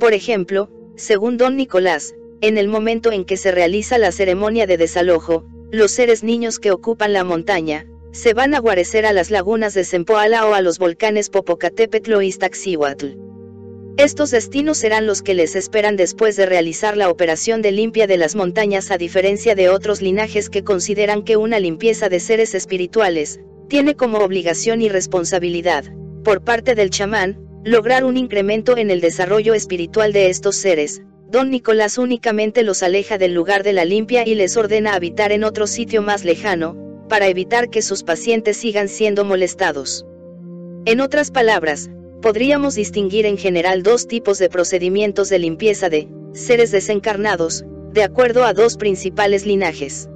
Por 0.00 0.14
ejemplo, 0.14 0.70
según 0.96 1.36
don 1.36 1.58
Nicolás, 1.58 2.14
en 2.40 2.56
el 2.56 2.68
momento 2.68 3.12
en 3.12 3.26
que 3.26 3.36
se 3.36 3.52
realiza 3.52 3.98
la 3.98 4.12
ceremonia 4.12 4.66
de 4.66 4.78
desalojo, 4.78 5.44
los 5.70 5.90
seres 5.90 6.24
niños 6.24 6.58
que 6.58 6.70
ocupan 6.70 7.12
la 7.12 7.22
montaña, 7.22 7.86
se 8.10 8.32
van 8.32 8.54
a 8.54 8.60
guarecer 8.60 9.04
a 9.04 9.12
las 9.12 9.30
lagunas 9.30 9.74
de 9.74 9.84
Sempoala 9.84 10.46
o 10.46 10.54
a 10.54 10.62
los 10.62 10.78
volcanes 10.78 11.28
Popocatépetl 11.28 12.14
o 12.14 12.22
Iztaccíhuatl. 12.22 13.08
Estos 13.98 14.30
destinos 14.30 14.78
serán 14.78 15.06
los 15.06 15.20
que 15.20 15.34
les 15.34 15.54
esperan 15.54 15.96
después 15.96 16.34
de 16.34 16.46
realizar 16.46 16.96
la 16.96 17.10
operación 17.10 17.60
de 17.60 17.72
limpia 17.72 18.06
de 18.06 18.16
las 18.16 18.34
montañas 18.34 18.90
a 18.90 18.96
diferencia 18.96 19.54
de 19.54 19.68
otros 19.68 20.00
linajes 20.00 20.48
que 20.48 20.64
consideran 20.64 21.24
que 21.24 21.36
una 21.36 21.60
limpieza 21.60 22.08
de 22.08 22.20
seres 22.20 22.54
espirituales, 22.54 23.40
tiene 23.68 23.96
como 23.96 24.20
obligación 24.20 24.80
y 24.80 24.88
responsabilidad, 24.88 25.84
por 26.24 26.42
parte 26.42 26.74
del 26.74 26.88
chamán, 26.88 27.49
lograr 27.64 28.04
un 28.04 28.16
incremento 28.16 28.76
en 28.76 28.90
el 28.90 29.00
desarrollo 29.00 29.54
espiritual 29.54 30.12
de 30.12 30.30
estos 30.30 30.56
seres. 30.56 31.02
Don 31.28 31.50
Nicolás 31.50 31.98
únicamente 31.98 32.62
los 32.62 32.82
aleja 32.82 33.18
del 33.18 33.34
lugar 33.34 33.62
de 33.62 33.72
la 33.72 33.84
limpia 33.84 34.26
y 34.26 34.34
les 34.34 34.56
ordena 34.56 34.94
habitar 34.94 35.30
en 35.30 35.44
otro 35.44 35.66
sitio 35.66 36.02
más 36.02 36.24
lejano, 36.24 36.76
para 37.08 37.28
evitar 37.28 37.68
que 37.68 37.82
sus 37.82 38.02
pacientes 38.02 38.56
sigan 38.56 38.88
siendo 38.88 39.24
molestados. 39.24 40.06
En 40.86 41.00
otras 41.00 41.30
palabras, 41.30 41.90
podríamos 42.22 42.74
distinguir 42.74 43.26
en 43.26 43.36
general 43.36 43.82
dos 43.82 44.06
tipos 44.06 44.38
de 44.38 44.48
procedimientos 44.48 45.28
de 45.28 45.38
limpieza 45.38 45.88
de 45.90 46.08
seres 46.32 46.70
desencarnados, 46.70 47.64
de 47.92 48.02
acuerdo 48.04 48.44
a 48.44 48.54
dos 48.54 48.76
principales 48.76 49.44
linajes. 49.44 50.08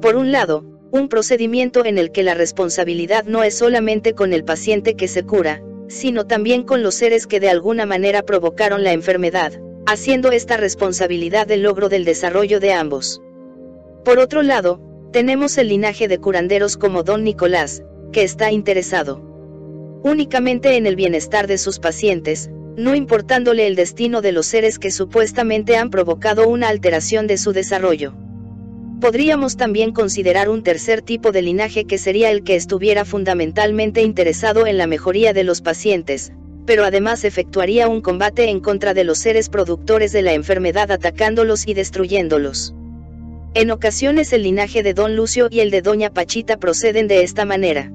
Por 0.00 0.16
un 0.16 0.32
lado, 0.32 0.64
un 0.90 1.08
procedimiento 1.08 1.84
en 1.84 1.98
el 1.98 2.10
que 2.10 2.22
la 2.22 2.34
responsabilidad 2.34 3.24
no 3.24 3.42
es 3.42 3.56
solamente 3.56 4.14
con 4.14 4.32
el 4.32 4.44
paciente 4.44 4.96
que 4.96 5.08
se 5.08 5.22
cura, 5.22 5.62
sino 5.88 6.26
también 6.26 6.62
con 6.62 6.82
los 6.82 6.94
seres 6.94 7.26
que 7.26 7.40
de 7.40 7.48
alguna 7.48 7.86
manera 7.86 8.22
provocaron 8.22 8.82
la 8.82 8.92
enfermedad, 8.92 9.52
haciendo 9.86 10.32
esta 10.32 10.56
responsabilidad 10.56 11.46
del 11.46 11.62
logro 11.62 11.88
del 11.88 12.04
desarrollo 12.04 12.60
de 12.60 12.72
ambos. 12.72 13.20
Por 14.04 14.18
otro 14.18 14.42
lado, 14.42 14.80
tenemos 15.12 15.58
el 15.58 15.68
linaje 15.68 16.08
de 16.08 16.18
curanderos 16.18 16.76
como 16.76 17.02
Don 17.02 17.24
Nicolás, 17.24 17.82
que 18.12 18.22
está 18.22 18.50
interesado 18.52 19.26
únicamente 20.02 20.76
en 20.76 20.86
el 20.86 20.94
bienestar 20.94 21.48
de 21.48 21.58
sus 21.58 21.80
pacientes, 21.80 22.48
no 22.76 22.94
importándole 22.94 23.66
el 23.66 23.74
destino 23.74 24.20
de 24.20 24.30
los 24.32 24.46
seres 24.46 24.78
que 24.78 24.92
supuestamente 24.92 25.76
han 25.76 25.90
provocado 25.90 26.48
una 26.48 26.68
alteración 26.68 27.26
de 27.26 27.38
su 27.38 27.52
desarrollo. 27.52 28.14
Podríamos 29.00 29.58
también 29.58 29.92
considerar 29.92 30.48
un 30.48 30.62
tercer 30.62 31.02
tipo 31.02 31.30
de 31.30 31.42
linaje 31.42 31.84
que 31.84 31.98
sería 31.98 32.30
el 32.30 32.42
que 32.42 32.56
estuviera 32.56 33.04
fundamentalmente 33.04 34.00
interesado 34.00 34.66
en 34.66 34.78
la 34.78 34.86
mejoría 34.86 35.34
de 35.34 35.44
los 35.44 35.60
pacientes, 35.60 36.32
pero 36.64 36.82
además 36.82 37.22
efectuaría 37.24 37.88
un 37.88 38.00
combate 38.00 38.48
en 38.48 38.60
contra 38.60 38.94
de 38.94 39.04
los 39.04 39.18
seres 39.18 39.50
productores 39.50 40.12
de 40.12 40.22
la 40.22 40.32
enfermedad 40.32 40.90
atacándolos 40.90 41.68
y 41.68 41.74
destruyéndolos. 41.74 42.74
En 43.52 43.70
ocasiones 43.70 44.32
el 44.32 44.42
linaje 44.44 44.82
de 44.82 44.94
Don 44.94 45.14
Lucio 45.14 45.48
y 45.50 45.60
el 45.60 45.70
de 45.70 45.82
Doña 45.82 46.10
Pachita 46.10 46.56
proceden 46.56 47.06
de 47.06 47.22
esta 47.22 47.44
manera. 47.44 47.92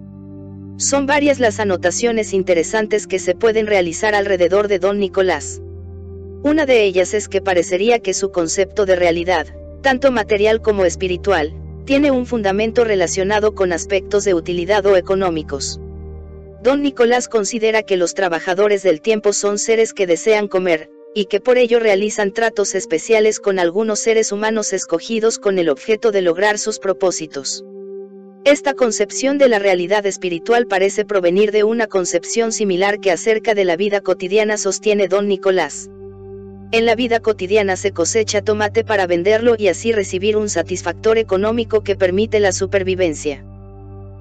Son 0.78 1.08
varias 1.08 1.40
las 1.40 1.60
anotaciones 1.60 2.32
interesantes 2.32 3.08
que 3.08 3.18
se 3.18 3.34
pueden 3.34 3.66
realizar 3.66 4.14
alrededor 4.14 4.68
de 4.68 4.78
Don 4.78 5.00
Nicolás. 5.00 5.62
Una 6.44 6.68
de 6.68 6.84
ellas 6.84 7.16
es 7.16 7.28
que 7.28 7.42
parecería 7.42 8.00
que 8.00 8.14
su 8.14 8.32
concepto 8.32 8.86
de 8.86 8.96
realidad, 8.96 9.48
tanto 9.82 10.12
material 10.12 10.62
como 10.62 10.86
espiritual, 10.86 11.54
tiene 11.86 12.12
un 12.12 12.26
fundamento 12.26 12.84
relacionado 12.84 13.54
con 13.56 13.74
aspectos 13.74 14.24
de 14.24 14.34
utilidad 14.34 14.86
o 14.86 14.96
económicos. 14.96 15.80
Don 16.64 16.84
Nicolás 16.84 17.28
considera 17.28 17.82
que 17.82 17.98
los 17.98 18.14
trabajadores 18.14 18.84
del 18.84 19.02
tiempo 19.02 19.34
son 19.34 19.58
seres 19.58 19.94
que 19.94 20.06
desean 20.06 20.48
comer, 20.48 20.90
y 21.14 21.26
que 21.26 21.42
por 21.42 21.58
ello 21.58 21.80
realizan 21.80 22.32
tratos 22.32 22.76
especiales 22.76 23.40
con 23.40 23.60
algunos 23.60 24.00
seres 24.00 24.32
humanos 24.32 24.72
escogidos 24.72 25.40
con 25.40 25.60
el 25.60 25.70
objeto 25.70 26.12
de 26.12 26.22
lograr 26.22 26.58
sus 26.58 26.80
propósitos. 26.80 27.66
Esta 28.44 28.74
concepción 28.74 29.38
de 29.38 29.50
la 29.50 29.60
realidad 29.60 30.06
espiritual 30.06 30.66
parece 30.68 31.06
provenir 31.06 31.52
de 31.52 31.64
una 31.64 31.88
concepción 31.88 32.52
similar 32.52 33.00
que 33.00 33.12
acerca 33.12 33.54
de 33.54 33.66
la 33.66 33.76
vida 33.76 34.02
cotidiana 34.02 34.58
sostiene 34.58 35.08
don 35.08 35.28
Nicolás. 35.28 35.90
En 36.74 36.86
la 36.86 36.96
vida 36.96 37.20
cotidiana 37.20 37.76
se 37.76 37.92
cosecha 37.92 38.42
tomate 38.42 38.86
para 38.86 39.06
venderlo 39.06 39.56
y 39.58 39.68
así 39.68 39.92
recibir 39.92 40.38
un 40.38 40.48
satisfactor 40.48 41.18
económico 41.18 41.82
que 41.82 41.98
permite 41.98 42.40
la 42.40 42.54
supervivencia. 42.54 43.44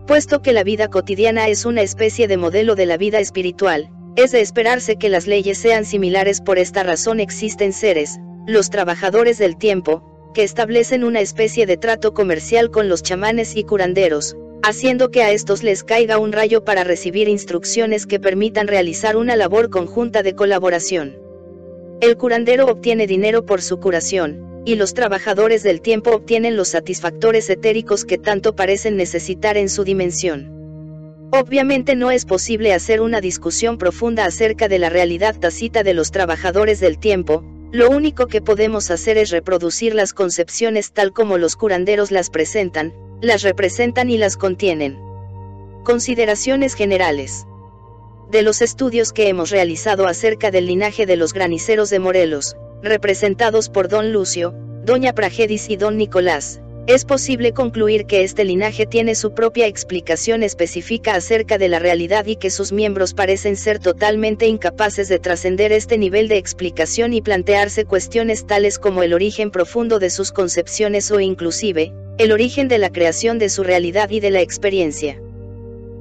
Puesto 0.09 0.43
que 0.43 0.53
la 0.53 0.65
vida 0.65 0.89
cotidiana 0.89 1.47
es 1.47 1.65
una 1.65 1.83
especie 1.83 2.27
de 2.27 2.37
modelo 2.37 2.75
de 2.75 2.87
la 2.87 2.97
vida 2.97 3.21
espiritual, 3.21 3.89
es 4.17 4.33
de 4.33 4.41
esperarse 4.41 4.97
que 4.97 5.09
las 5.09 5.29
leyes 5.29 5.59
sean 5.59 5.85
similares 5.85 6.41
por 6.41 6.59
esta 6.59 6.83
razón 6.83 7.21
existen 7.21 7.73
seres, 7.73 8.19
los 8.49 8.69
trabajadores 8.69 9.39
del 9.39 9.57
tiempo, 9.57 10.03
que 10.35 10.43
establecen 10.43 11.05
una 11.05 11.21
especie 11.21 11.67
de 11.67 11.77
trato 11.77 12.15
comercial 12.15 12.73
con 12.73 12.89
los 12.89 13.05
chamanes 13.05 13.55
y 13.55 13.63
curanderos, 13.63 14.37
haciendo 14.65 15.13
que 15.13 15.23
a 15.23 15.31
estos 15.31 15.63
les 15.63 15.85
caiga 15.85 16.19
un 16.19 16.33
rayo 16.33 16.65
para 16.65 16.83
recibir 16.83 17.29
instrucciones 17.29 18.07
que 18.07 18.19
permitan 18.19 18.67
realizar 18.67 19.17
una 19.17 19.37
labor 19.37 19.71
conjunta 19.71 20.25
de 20.25 20.35
colaboración. 20.35 21.30
El 22.01 22.17
curandero 22.17 22.65
obtiene 22.65 23.07
dinero 23.07 23.45
por 23.45 23.61
su 23.61 23.79
curación, 23.79 24.63
y 24.65 24.77
los 24.77 24.95
trabajadores 24.95 25.63
del 25.63 25.83
tiempo 25.83 26.13
obtienen 26.13 26.57
los 26.57 26.69
satisfactores 26.69 27.51
etéricos 27.51 28.07
que 28.07 28.17
tanto 28.17 28.57
parecen 28.57 28.97
necesitar 28.97 29.59
en 29.59 29.69
su 29.69 29.85
dimensión. 29.85 31.29
Obviamente 31.31 31.97
no 31.97 32.11
es 32.11 32.25
posible 32.25 32.73
hacer 32.73 33.03
una 33.03 33.21
discusión 33.21 33.77
profunda 33.77 34.25
acerca 34.25 34.67
de 34.67 34.79
la 34.79 34.89
realidad 34.89 35.39
tácita 35.39 35.83
de 35.83 35.93
los 35.93 36.11
trabajadores 36.11 36.81
del 36.81 36.99
tiempo, 36.99 37.45
lo 37.71 37.91
único 37.91 38.29
que 38.29 38.41
podemos 38.41 38.91
hacer 38.91 39.19
es 39.19 39.29
reproducir 39.29 39.95
las 39.95 40.15
concepciones 40.15 40.93
tal 40.93 41.13
como 41.13 41.37
los 41.37 41.55
curanderos 41.55 42.11
las 42.11 42.31
presentan, 42.31 42.95
las 43.21 43.43
representan 43.43 44.09
y 44.09 44.17
las 44.17 44.39
contienen. 44.39 44.99
Consideraciones 45.85 46.75
generales 46.75 47.45
de 48.31 48.43
los 48.43 48.63
estudios 48.63 49.13
que 49.13 49.29
hemos 49.29 49.51
realizado 49.51 50.07
acerca 50.07 50.51
del 50.51 50.67
linaje 50.67 51.05
de 51.05 51.17
los 51.17 51.33
graniceros 51.33 51.91
de 51.91 51.99
Morelos, 51.99 52.57
representados 52.83 53.69
por 53.69 53.89
don 53.89 54.13
Lucio, 54.13 54.55
doña 54.85 55.13
Pragedis 55.13 55.69
y 55.69 55.77
don 55.77 55.97
Nicolás, 55.97 56.61
es 56.87 57.05
posible 57.05 57.53
concluir 57.53 58.07
que 58.07 58.23
este 58.23 58.45
linaje 58.45 58.87
tiene 58.87 59.15
su 59.15 59.33
propia 59.35 59.67
explicación 59.67 60.43
específica 60.43 61.15
acerca 61.15 61.59
de 61.59 61.69
la 61.69 61.79
realidad 61.79 62.27
y 62.27 62.37
que 62.37 62.51
sus 62.51 62.73
miembros 62.73 63.15
parecen 63.15 63.57
ser 63.57 63.79
totalmente 63.79 64.47
incapaces 64.47 65.09
de 65.09 65.19
trascender 65.19 65.73
este 65.73 65.99
nivel 65.99 66.27
de 66.27 66.39
explicación 66.39 67.13
y 67.13 67.23
plantearse 67.23 67.85
cuestiones 67.85 68.47
tales 68.47 68.79
como 68.79 69.03
el 69.03 69.13
origen 69.13 69.51
profundo 69.51 69.99
de 69.99 70.11
sus 70.11 70.33
concepciones 70.33 71.11
o 71.11 71.21
inclusive, 71.21 71.93
el 72.19 72.33
origen 72.33 72.67
de 72.69 72.79
la 72.79 72.91
creación 72.91 73.39
de 73.39 73.51
su 73.51 73.63
realidad 73.63 74.11
y 74.11 74.21
de 74.21 74.31
la 74.31 74.41
experiencia. 74.41 75.21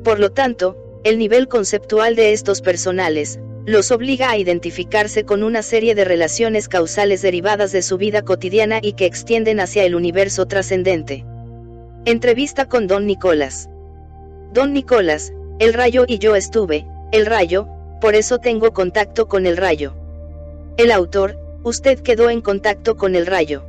Por 0.03 0.19
lo 0.19 0.31
tanto, 0.31 0.88
el 1.03 1.17
nivel 1.17 1.47
conceptual 1.47 2.15
de 2.15 2.33
estos 2.33 2.61
personales, 2.61 3.39
los 3.65 3.91
obliga 3.91 4.31
a 4.31 4.37
identificarse 4.37 5.23
con 5.23 5.43
una 5.43 5.61
serie 5.61 5.95
de 5.95 6.03
relaciones 6.03 6.67
causales 6.67 7.21
derivadas 7.21 7.71
de 7.71 7.81
su 7.81 7.97
vida 7.97 8.23
cotidiana 8.23 8.79
y 8.81 8.93
que 8.93 9.05
extienden 9.05 9.59
hacia 9.59 9.83
el 9.83 9.95
universo 9.95 10.45
trascendente. 10.45 11.23
Entrevista 12.05 12.67
con 12.67 12.87
Don 12.87 13.05
Nicolás. 13.05 13.69
Don 14.53 14.73
Nicolás, 14.73 15.33
el 15.59 15.73
rayo 15.73 16.05
y 16.07 16.17
yo 16.17 16.35
estuve, 16.35 16.85
el 17.11 17.25
rayo, 17.25 17.67
por 18.01 18.15
eso 18.15 18.39
tengo 18.39 18.73
contacto 18.73 19.27
con 19.27 19.45
el 19.45 19.55
rayo. 19.55 19.93
El 20.77 20.91
autor, 20.91 21.37
usted 21.63 21.99
quedó 21.99 22.29
en 22.29 22.41
contacto 22.41 22.97
con 22.97 23.15
el 23.15 23.25
rayo. 23.25 23.63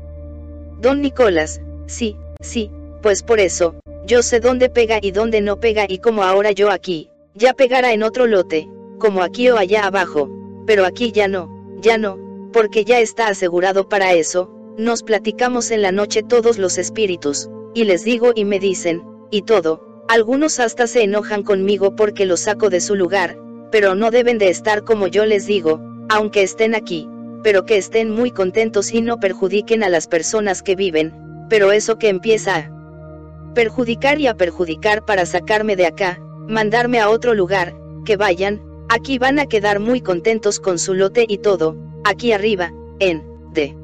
Don 0.81 1.01
Nicolás, 1.01 1.61
sí, 1.87 2.17
sí, 2.41 2.71
pues 3.03 3.23
por 3.23 3.39
eso, 3.41 3.77
Yo 4.07 4.23
sé 4.23 4.41
dónde 4.41 4.71
pega 4.71 4.99
y 5.01 5.13
dónde 5.13 5.41
no 5.41 5.61
pega 5.61 5.85
y 5.89 5.99
como 5.99 6.25
ahora 6.25 6.51
yo 6.53 6.71
aquí, 6.71 7.11
ya 7.41 7.55
pegará 7.55 7.95
en 7.95 8.03
otro 8.03 8.27
lote, 8.27 8.71
como 8.99 9.23
aquí 9.23 9.49
o 9.49 9.57
allá 9.57 9.87
abajo, 9.87 10.29
pero 10.67 10.85
aquí 10.85 11.11
ya 11.11 11.27
no, 11.27 11.51
ya 11.81 11.97
no, 11.97 12.19
porque 12.53 12.85
ya 12.85 13.01
está 13.01 13.29
asegurado 13.29 13.89
para 13.89 14.13
eso, 14.13 14.51
nos 14.77 15.03
platicamos 15.03 15.71
en 15.71 15.81
la 15.81 15.91
noche 15.91 16.23
todos 16.23 16.59
los 16.59 16.77
espíritus, 16.77 17.49
y 17.73 17.85
les 17.85 18.05
digo 18.05 18.33
y 18.35 18.45
me 18.45 18.61
dicen, 18.61 19.03
y 19.31 19.43
todo, 19.43 20.05
algunos 20.07 20.61
hasta 20.61 20.87
se 20.87 21.03
enojan 21.03 21.43
conmigo 21.43 21.97
porque 21.97 22.27
los 22.27 22.41
saco 22.41 22.69
de 22.69 22.83
su 22.83 22.95
lugar, 22.95 23.39
pero 23.73 23.95
no 23.95 24.11
deben 24.11 24.37
de 24.37 24.51
estar 24.51 24.85
como 24.85 25.07
yo 25.07 25.25
les 25.25 25.47
digo, 25.47 25.81
aunque 26.11 26.43
estén 26.43 26.75
aquí, 26.75 27.09
pero 27.43 27.65
que 27.65 27.79
estén 27.79 28.11
muy 28.11 28.33
contentos 28.33 28.93
y 28.93 29.01
no 29.01 29.19
perjudiquen 29.19 29.83
a 29.83 29.89
las 29.89 30.09
personas 30.09 30.63
que 30.63 30.77
viven, 30.77 31.15
pero 31.49 31.73
eso 31.73 31.97
que 31.97 32.11
empieza 32.11 32.57
a 32.57 33.55
perjudicar 33.55 34.21
y 34.21 34.27
a 34.27 34.35
perjudicar 34.35 35.07
para 35.07 35.25
sacarme 35.25 35.75
de 35.75 35.87
acá, 35.87 36.21
mandarme 36.51 36.99
a 36.99 37.09
otro 37.09 37.35
lugar, 37.35 37.75
que 38.05 38.17
vayan, 38.17 38.61
aquí 38.89 39.19
van 39.19 39.39
a 39.39 39.47
quedar 39.47 39.79
muy 39.79 40.01
contentos 40.01 40.59
con 40.59 40.79
su 40.79 40.95
lote 40.95 41.25
y 41.29 41.39
todo, 41.39 41.77
aquí 42.05 42.33
arriba, 42.33 42.73
en, 42.99 43.23
de. 43.53 43.77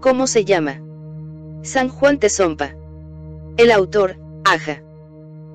¿Cómo 0.00 0.26
se 0.26 0.44
llama? 0.44 0.82
San 1.62 1.88
Juan 1.88 2.18
Tezompa. 2.18 2.74
El 3.56 3.70
autor, 3.70 4.16
Aja. 4.44 4.82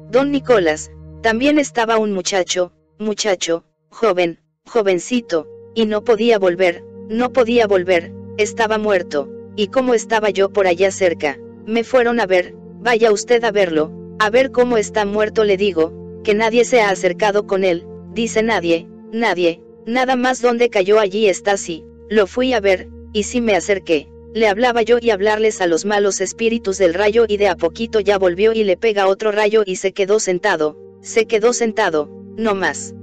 Don 0.10 0.32
Nicolás, 0.32 0.92
también 1.22 1.60
estaba 1.60 1.98
un 1.98 2.14
muchacho, 2.14 2.72
muchacho, 2.98 3.66
joven, 3.90 4.40
jovencito, 4.66 5.46
y 5.76 5.86
no 5.86 6.04
podía 6.06 6.40
volver, 6.40 6.84
no 7.10 7.34
podía 7.34 7.68
volver, 7.68 8.14
estaba 8.38 8.78
muerto, 8.78 9.30
y 9.58 9.68
como 9.68 9.94
estaba 9.94 10.30
yo 10.30 10.52
por 10.52 10.68
allá 10.68 10.90
cerca, 10.90 11.38
me 11.66 11.84
fueron 11.84 12.22
a 12.22 12.26
ver, 12.26 12.56
vaya 12.80 13.12
usted 13.12 13.44
a 13.44 13.52
verlo, 13.52 13.92
a 14.20 14.30
ver 14.30 14.52
cómo 14.52 14.78
está 14.78 15.06
muerto 15.06 15.44
le 15.44 15.58
digo, 15.58 15.99
que 16.24 16.34
nadie 16.34 16.66
se 16.66 16.82
ha 16.82 16.90
acercado 16.90 17.48
con 17.48 17.64
él, 17.64 17.86
dice 18.14 18.44
nadie, 18.44 18.88
nadie, 19.12 19.62
nada 19.86 20.16
más 20.16 20.42
donde 20.42 20.70
cayó 20.70 21.00
allí 21.00 21.28
está 21.28 21.54
así, 21.54 21.86
lo 22.10 22.28
fui 22.28 22.54
a 22.54 22.60
ver, 22.60 22.90
y 23.14 23.24
sí 23.24 23.42
me 23.42 23.56
acerqué, 23.56 24.10
le 24.34 24.48
hablaba 24.48 24.82
yo 24.84 24.98
y 25.02 25.10
hablarles 25.10 25.62
a 25.62 25.68
los 25.68 25.86
malos 25.86 26.22
espíritus 26.22 26.78
del 26.78 26.94
rayo 26.94 27.26
y 27.28 27.38
de 27.38 27.48
a 27.48 27.56
poquito 27.56 28.00
ya 28.00 28.18
volvió 28.18 28.54
y 28.54 28.64
le 28.64 28.78
pega 28.78 29.08
otro 29.08 29.32
rayo 29.32 29.64
y 29.66 29.78
se 29.78 29.92
quedó 29.92 30.20
sentado, 30.20 30.78
se 31.02 31.26
quedó 31.26 31.54
sentado, 31.54 32.10
no 32.38 32.54
más. 32.54 32.94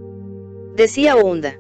Decía 0.76 1.16
Ounda. 1.16 1.58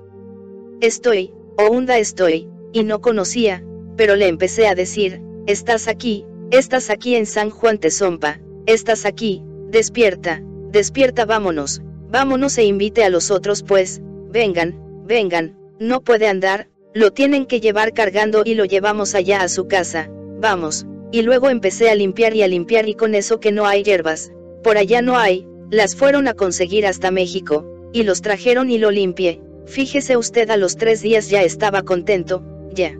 Estoy, 0.80 1.32
Ounda 1.56 1.98
estoy, 1.98 2.48
y 2.72 2.84
no 2.84 3.00
conocía, 3.00 3.64
pero 3.96 4.14
le 4.14 4.28
empecé 4.28 4.68
a 4.68 4.74
decir, 4.74 5.20
estás 5.46 5.88
aquí, 5.88 6.26
estás 6.50 6.90
aquí 6.90 7.16
en 7.16 7.26
San 7.26 7.50
Juan 7.50 7.78
Tezompa, 7.78 8.40
estás 8.66 9.04
aquí, 9.04 9.42
despierta, 9.70 10.42
despierta 10.70 11.24
vámonos, 11.24 11.82
vámonos 12.10 12.58
e 12.58 12.64
invite 12.64 13.04
a 13.04 13.10
los 13.10 13.30
otros 13.30 13.62
pues, 13.62 14.00
vengan, 14.30 14.78
vengan, 15.04 15.56
no 15.78 16.02
puede 16.02 16.28
andar, 16.28 16.68
lo 16.94 17.12
tienen 17.12 17.46
que 17.46 17.60
llevar 17.60 17.92
cargando 17.92 18.42
y 18.44 18.54
lo 18.54 18.64
llevamos 18.64 19.14
allá 19.14 19.42
a 19.42 19.48
su 19.48 19.68
casa, 19.68 20.10
vamos, 20.40 20.86
y 21.12 21.22
luego 21.22 21.50
empecé 21.50 21.90
a 21.90 21.94
limpiar 21.94 22.34
y 22.34 22.42
a 22.42 22.48
limpiar 22.48 22.88
y 22.88 22.94
con 22.94 23.14
eso 23.14 23.40
que 23.40 23.52
no 23.52 23.66
hay 23.66 23.82
hierbas, 23.82 24.32
por 24.62 24.78
allá 24.78 25.02
no 25.02 25.18
hay, 25.18 25.46
las 25.70 25.94
fueron 25.94 26.28
a 26.28 26.34
conseguir 26.34 26.86
hasta 26.86 27.10
México, 27.10 27.90
y 27.92 28.02
los 28.02 28.22
trajeron 28.22 28.70
y 28.70 28.78
lo 28.78 28.90
limpié, 28.90 29.40
fíjese 29.66 30.16
usted 30.16 30.50
a 30.50 30.56
los 30.56 30.76
tres 30.76 31.02
días 31.02 31.28
ya 31.28 31.42
estaba 31.42 31.82
contento, 31.82 32.42
ya. 32.72 32.98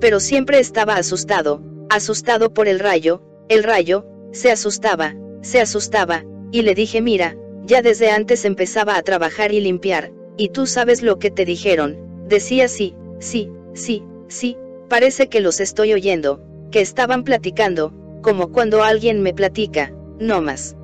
Pero 0.00 0.20
siempre 0.20 0.58
estaba 0.58 0.96
asustado, 0.96 1.62
asustado 1.90 2.52
por 2.52 2.68
el 2.68 2.78
rayo, 2.78 3.22
el 3.48 3.62
rayo, 3.62 4.06
se 4.32 4.50
asustaba, 4.50 5.14
se 5.42 5.60
asustaba, 5.60 6.24
y 6.54 6.62
le 6.62 6.76
dije 6.76 7.02
mira, 7.02 7.36
ya 7.64 7.82
desde 7.82 8.12
antes 8.12 8.44
empezaba 8.44 8.96
a 8.96 9.02
trabajar 9.02 9.50
y 9.50 9.58
limpiar, 9.60 10.12
y 10.36 10.50
tú 10.50 10.68
sabes 10.68 11.02
lo 11.02 11.18
que 11.18 11.32
te 11.32 11.44
dijeron, 11.44 11.96
decía 12.28 12.68
sí, 12.68 12.94
sí, 13.18 13.50
sí, 13.72 14.04
sí, 14.28 14.56
parece 14.88 15.28
que 15.28 15.40
los 15.40 15.58
estoy 15.58 15.94
oyendo, 15.94 16.40
que 16.70 16.80
estaban 16.80 17.24
platicando, 17.24 17.92
como 18.22 18.52
cuando 18.52 18.84
alguien 18.84 19.20
me 19.20 19.34
platica, 19.34 19.92
no 20.20 20.42
más. 20.42 20.76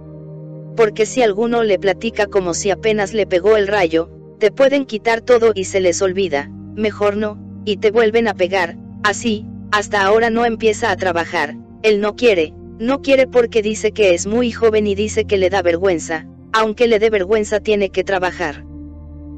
Porque 0.75 1.07
si 1.07 1.23
alguno 1.23 1.63
le 1.63 1.79
platica 1.79 2.27
como 2.27 2.53
si 2.53 2.73
apenas 2.73 3.13
le 3.13 3.29
pegó 3.29 3.57
el 3.57 3.69
rayo, 3.69 4.11
te 4.41 4.51
pueden 4.51 4.87
quitar 4.87 5.21
todo 5.21 5.53
y 5.55 5.67
se 5.67 5.79
les 5.79 6.03
olvida, 6.03 6.51
mejor 6.75 7.17
no, 7.17 7.39
y 7.65 7.77
te 7.77 7.93
vuelven 7.93 8.27
a 8.27 8.35
pegar, 8.35 8.77
así, 9.05 9.47
hasta 9.71 10.03
ahora 10.03 10.31
no 10.31 10.45
empieza 10.47 10.91
a 10.91 10.97
trabajar, 10.97 11.55
él 11.85 12.01
no 12.01 12.17
quiere, 12.17 12.55
no 12.81 13.02
quiere 13.02 13.27
porque 13.27 13.61
dice 13.61 13.93
que 13.93 14.15
es 14.15 14.27
muy 14.27 14.51
joven 14.52 14.86
y 14.86 14.94
dice 14.94 15.27
que 15.27 15.36
le 15.36 15.51
da 15.51 15.61
vergüenza, 15.61 16.27
aunque 16.52 16.89
le 16.89 16.98
dé 16.98 17.11
vergüenza 17.11 17.61
tiene 17.61 17.90
que 17.90 18.05
trabajar. 18.05 18.65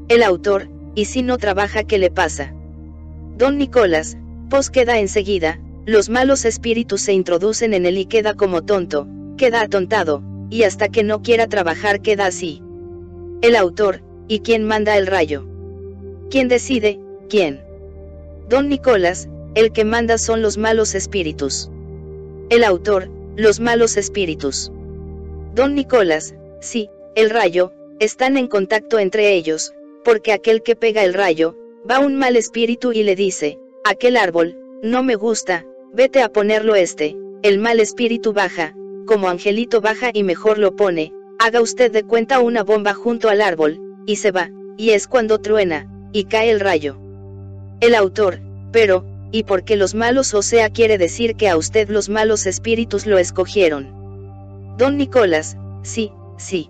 El 0.07 0.23
autor, 0.23 0.69
y 0.95 1.05
si 1.05 1.23
no 1.23 1.37
trabaja, 1.37 1.83
¿qué 1.83 1.97
le 1.97 2.09
pasa? 2.09 2.53
Don 3.37 3.57
Nicolás, 3.57 4.17
pues 4.49 4.69
queda 4.69 4.97
enseguida, 4.97 5.59
los 5.85 6.09
malos 6.09 6.45
espíritus 6.45 7.01
se 7.01 7.11
introducen 7.11 7.73
en 7.73 7.85
él 7.85 7.97
y 7.97 8.05
queda 8.05 8.33
como 8.33 8.63
tonto, 8.63 9.07
queda 9.35 9.61
atontado, 9.61 10.23
y 10.49 10.63
hasta 10.63 10.87
que 10.87 11.03
no 11.03 11.21
quiera 11.21 11.47
trabajar 11.47 12.01
queda 12.01 12.27
así. 12.27 12.63
El 13.41 13.57
autor, 13.57 14.01
¿y 14.29 14.39
quién 14.39 14.63
manda 14.63 14.97
el 14.97 15.05
rayo? 15.05 15.45
¿Quién 16.29 16.47
decide? 16.47 16.97
¿Quién? 17.27 17.59
Don 18.47 18.69
Nicolás, 18.69 19.27
el 19.55 19.73
que 19.73 19.83
manda 19.83 20.17
son 20.17 20.41
los 20.41 20.57
malos 20.57 20.95
espíritus. 20.95 21.69
El 22.49 22.63
autor, 22.63 23.09
los 23.35 23.59
malos 23.59 23.97
espíritus. 23.97 24.71
Don 25.55 25.75
Nicolás, 25.75 26.35
sí, 26.59 26.89
el 27.15 27.29
rayo, 27.29 27.73
están 27.99 28.37
en 28.37 28.47
contacto 28.47 28.99
entre 28.99 29.33
ellos, 29.33 29.73
porque 30.03 30.33
aquel 30.33 30.61
que 30.61 30.75
pega 30.75 31.03
el 31.03 31.13
rayo, 31.13 31.57
va 31.89 31.99
un 31.99 32.15
mal 32.15 32.35
espíritu 32.35 32.91
y 32.91 33.03
le 33.03 33.15
dice, 33.15 33.59
aquel 33.83 34.17
árbol, 34.17 34.57
no 34.83 35.03
me 35.03 35.15
gusta, 35.15 35.65
vete 35.93 36.21
a 36.21 36.29
ponerlo 36.29 36.75
este, 36.75 37.15
el 37.41 37.59
mal 37.59 37.79
espíritu 37.79 38.33
baja, 38.33 38.75
como 39.05 39.29
angelito 39.29 39.81
baja 39.81 40.11
y 40.13 40.23
mejor 40.23 40.57
lo 40.57 40.75
pone, 40.75 41.13
haga 41.39 41.61
usted 41.61 41.91
de 41.91 42.03
cuenta 42.03 42.39
una 42.39 42.63
bomba 42.63 42.93
junto 42.93 43.29
al 43.29 43.41
árbol, 43.41 43.79
y 44.05 44.17
se 44.17 44.31
va, 44.31 44.51
y 44.77 44.91
es 44.91 45.07
cuando 45.07 45.39
truena, 45.39 45.89
y 46.11 46.25
cae 46.25 46.51
el 46.51 46.59
rayo. 46.59 46.97
El 47.79 47.95
autor, 47.95 48.39
pero, 48.71 49.05
y 49.33 49.45
porque 49.45 49.75
los 49.75 49.95
malos 49.95 50.35
o 50.35 50.43
sea 50.43 50.69
quiere 50.69 50.99
decir 50.99 51.35
que 51.35 51.49
a 51.49 51.57
usted 51.57 51.89
los 51.89 52.07
malos 52.07 52.45
espíritus 52.45 53.07
lo 53.07 53.17
escogieron. 53.17 54.75
Don 54.77 54.95
Nicolás, 54.95 55.57
sí, 55.81 56.13
sí. 56.37 56.69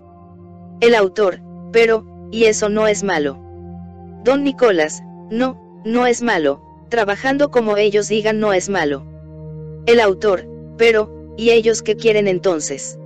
El 0.80 0.94
autor, 0.94 1.40
pero, 1.72 2.06
y 2.32 2.44
eso 2.44 2.70
no 2.70 2.88
es 2.88 3.04
malo. 3.04 3.38
Don 4.24 4.44
Nicolás, 4.44 5.02
no, 5.30 5.82
no 5.84 6.06
es 6.06 6.22
malo, 6.22 6.62
trabajando 6.88 7.50
como 7.50 7.76
ellos 7.76 8.08
digan 8.08 8.40
no 8.40 8.54
es 8.54 8.70
malo. 8.70 9.04
El 9.84 10.00
autor, 10.00 10.48
pero, 10.78 11.34
¿y 11.36 11.50
ellos 11.50 11.82
qué 11.82 11.96
quieren 11.96 12.26
entonces? 12.26 12.98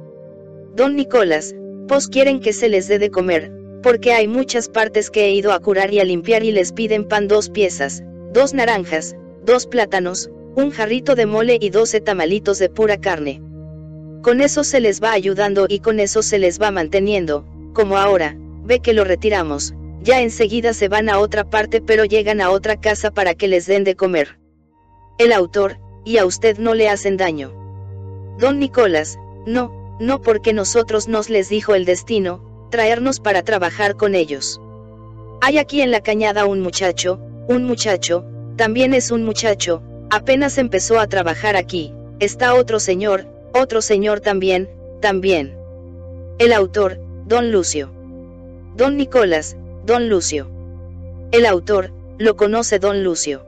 Don 0.77 0.95
Nicolás, 0.95 1.57
pues 1.89 2.07
quieren 2.07 2.39
que 2.39 2.53
se 2.53 2.69
les 2.69 2.87
dé 2.87 3.01
de 3.01 3.11
comer, 3.11 3.51
porque 3.83 4.13
hay 4.13 4.29
muchas 4.29 4.69
partes 4.69 5.11
que 5.11 5.25
he 5.25 5.33
ido 5.33 5.53
a 5.53 5.59
curar 5.59 5.93
y 5.93 5.99
a 5.99 6.05
limpiar 6.05 6.45
y 6.45 6.53
les 6.53 6.73
piden 6.73 7.09
pan 7.09 7.27
dos 7.27 7.51
piezas, 7.51 8.05
dos 8.33 8.55
naranjas, 8.55 9.17
dos 9.49 9.67
plátanos, 9.67 10.31
un 10.57 10.71
jarrito 10.71 11.15
de 11.15 11.25
mole 11.25 11.57
y 11.59 11.71
doce 11.71 12.03
tamalitos 12.03 12.59
de 12.59 12.69
pura 12.69 12.99
carne. 12.99 13.41
Con 14.23 14.43
eso 14.43 14.63
se 14.63 14.79
les 14.79 15.03
va 15.03 15.13
ayudando 15.13 15.65
y 15.71 15.81
con 15.81 16.01
eso 16.01 16.23
se 16.23 16.39
les 16.39 16.61
va 16.61 16.71
manteniendo, 16.71 17.47
como 17.73 17.97
ahora, 17.97 18.37
ve 18.65 18.81
que 18.81 18.93
lo 18.93 19.05
retiramos, 19.05 19.73
ya 20.03 20.21
enseguida 20.21 20.75
se 20.75 20.89
van 20.89 21.09
a 21.09 21.19
otra 21.19 21.49
parte 21.49 21.81
pero 21.81 22.05
llegan 22.05 22.43
a 22.43 22.51
otra 22.51 22.79
casa 22.79 23.11
para 23.11 23.35
que 23.35 23.49
les 23.49 23.65
den 23.65 23.85
de 23.85 23.97
comer. 23.97 24.39
El 25.17 25.33
autor, 25.33 25.79
y 26.05 26.19
a 26.19 26.27
usted 26.27 26.59
no 26.59 26.75
le 26.75 26.91
hacen 26.91 27.17
daño. 27.17 27.51
Don 28.39 28.59
Nicolás, 28.59 29.19
no, 29.47 29.97
no 29.99 30.21
porque 30.21 30.53
nosotros 30.53 31.09
nos 31.09 31.31
les 31.31 31.49
dijo 31.49 31.75
el 31.75 31.87
destino, 31.87 32.69
traernos 32.71 33.19
para 33.19 33.43
trabajar 33.45 33.97
con 33.97 34.15
ellos. 34.15 34.61
Hay 35.41 35.57
aquí 35.57 35.81
en 35.81 35.91
la 35.91 36.03
cañada 36.03 36.45
un 36.45 36.61
muchacho, 36.61 37.19
un 37.49 37.65
muchacho, 37.65 38.27
también 38.59 38.93
es 38.93 39.13
un 39.13 39.25
muchacho, 39.25 39.83
apenas 40.11 40.59
empezó 40.59 40.99
a 40.99 41.07
trabajar 41.07 41.55
aquí, 41.55 41.95
está 42.19 42.55
otro 42.55 42.81
señor, 42.81 43.25
otro 43.55 43.81
señor 43.81 44.19
también, 44.19 44.69
también. 45.01 45.57
El 46.39 46.53
autor, 46.53 46.99
don 47.25 47.53
Lucio. 47.53 47.89
Don 48.77 48.97
Nicolás, 48.97 49.57
don 49.87 50.09
Lucio. 50.09 50.51
El 51.31 51.47
autor, 51.47 51.93
lo 52.19 52.35
conoce 52.37 52.81
don 52.81 53.05
Lucio. 53.05 53.47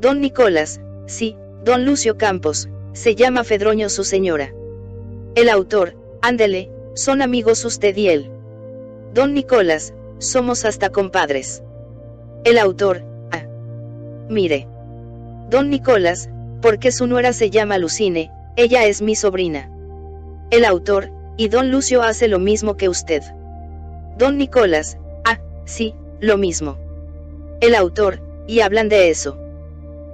Don 0.00 0.20
Nicolás, 0.20 0.80
sí, 1.06 1.36
don 1.64 1.84
Lucio 1.84 2.16
Campos, 2.16 2.68
se 2.92 3.16
llama 3.16 3.42
Fedroño 3.42 3.88
su 3.88 4.04
señora. 4.04 4.54
El 5.34 5.48
autor, 5.48 5.96
ándele, 6.22 6.70
son 6.94 7.20
amigos 7.20 7.64
usted 7.64 7.96
y 7.96 8.06
él. 8.08 8.30
Don 9.12 9.34
Nicolás, 9.34 9.92
somos 10.18 10.64
hasta 10.64 10.90
compadres. 10.90 11.64
El 12.44 12.58
autor, 12.58 13.02
Mire. 14.30 14.68
Don 15.50 15.70
Nicolás, 15.70 16.30
porque 16.62 16.92
su 16.92 17.08
nuera 17.08 17.32
se 17.32 17.50
llama 17.50 17.78
Lucine, 17.78 18.30
ella 18.54 18.86
es 18.86 19.02
mi 19.02 19.16
sobrina. 19.16 19.68
El 20.52 20.64
autor, 20.64 21.10
y 21.36 21.48
don 21.48 21.72
Lucio 21.72 22.02
hace 22.02 22.28
lo 22.28 22.38
mismo 22.38 22.76
que 22.76 22.88
usted. 22.88 23.24
Don 24.18 24.38
Nicolás, 24.38 24.98
ah, 25.24 25.40
sí, 25.64 25.96
lo 26.20 26.38
mismo. 26.38 26.78
El 27.60 27.74
autor, 27.74 28.20
y 28.46 28.60
hablan 28.60 28.88
de 28.88 29.10
eso. 29.10 29.36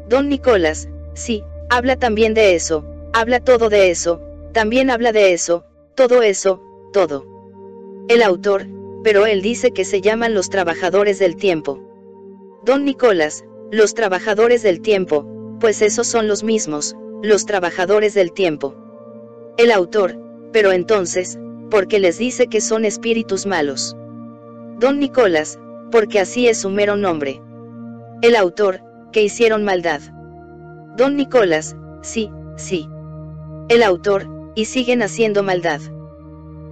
Don 0.09 0.31
Nicolás, 0.31 0.89
sí, 1.13 1.45
habla 1.69 1.97
también 1.97 2.33
de 2.33 2.55
eso, 2.55 2.87
habla 3.13 3.41
todo 3.41 3.69
de 3.69 3.91
eso, 3.91 4.23
también 4.55 4.89
habla 4.89 5.13
de 5.13 5.35
eso, 5.35 5.67
todo 5.95 6.23
eso, 6.23 6.63
todo. 6.91 7.27
El 8.09 8.23
autor, 8.23 8.67
pero 9.05 9.27
él 9.27 9.43
dice 9.43 9.73
que 9.73 9.85
se 9.85 10.01
llaman 10.01 10.33
los 10.33 10.49
trabajadores 10.49 11.19
del 11.19 11.37
tiempo. 11.37 11.83
Don 12.65 12.87
Nicolás, 12.87 13.45
los 13.73 13.95
trabajadores 13.95 14.63
del 14.63 14.81
tiempo, 14.81 15.27
pues 15.61 15.83
esos 15.83 16.07
son 16.07 16.29
los 16.29 16.45
mismos, 16.45 16.95
los 17.23 17.47
trabajadores 17.47 18.15
del 18.15 18.33
tiempo. 18.33 18.75
El 19.57 19.73
autor, 19.73 20.17
pero 20.53 20.73
entonces, 20.73 21.39
¿por 21.71 21.89
qué 21.89 21.99
les 21.99 22.19
dice 22.19 22.47
que 22.47 22.61
son 22.61 22.85
espíritus 22.85 23.45
malos? 23.45 23.97
Don 24.79 25.01
Nicolás, 25.01 25.59
porque 25.91 26.21
así 26.21 26.47
es 26.49 26.59
su 26.59 26.71
mero 26.71 26.97
nombre. 26.97 27.43
El 28.23 28.37
autor, 28.37 28.81
que 29.13 29.23
hicieron 29.23 29.65
maldad. 29.65 30.01
Don 30.97 31.17
Nicolás, 31.17 31.77
sí, 32.03 32.31
sí. 32.57 32.89
El 33.69 33.83
autor, 33.83 34.29
y 34.55 34.67
siguen 34.67 35.03
haciendo 35.03 35.43
maldad. 35.43 35.81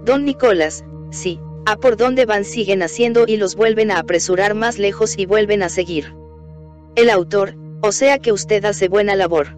Don 0.05 0.23
Nicolás, 0.23 0.85
sí, 1.09 1.39
a 1.65 1.75
por 1.75 1.97
dónde 1.97 2.25
van 2.25 2.45
siguen 2.45 2.83
haciendo 2.83 3.25
y 3.27 3.37
los 3.37 3.55
vuelven 3.55 3.91
a 3.91 3.99
apresurar 3.99 4.53
más 4.53 4.77
lejos 4.77 5.17
y 5.17 5.25
vuelven 5.25 5.61
a 5.61 5.69
seguir. 5.69 6.15
El 6.95 7.09
autor, 7.09 7.55
o 7.81 7.91
sea 7.91 8.19
que 8.19 8.31
usted 8.31 8.63
hace 8.63 8.87
buena 8.87 9.17
labor. 9.17 9.57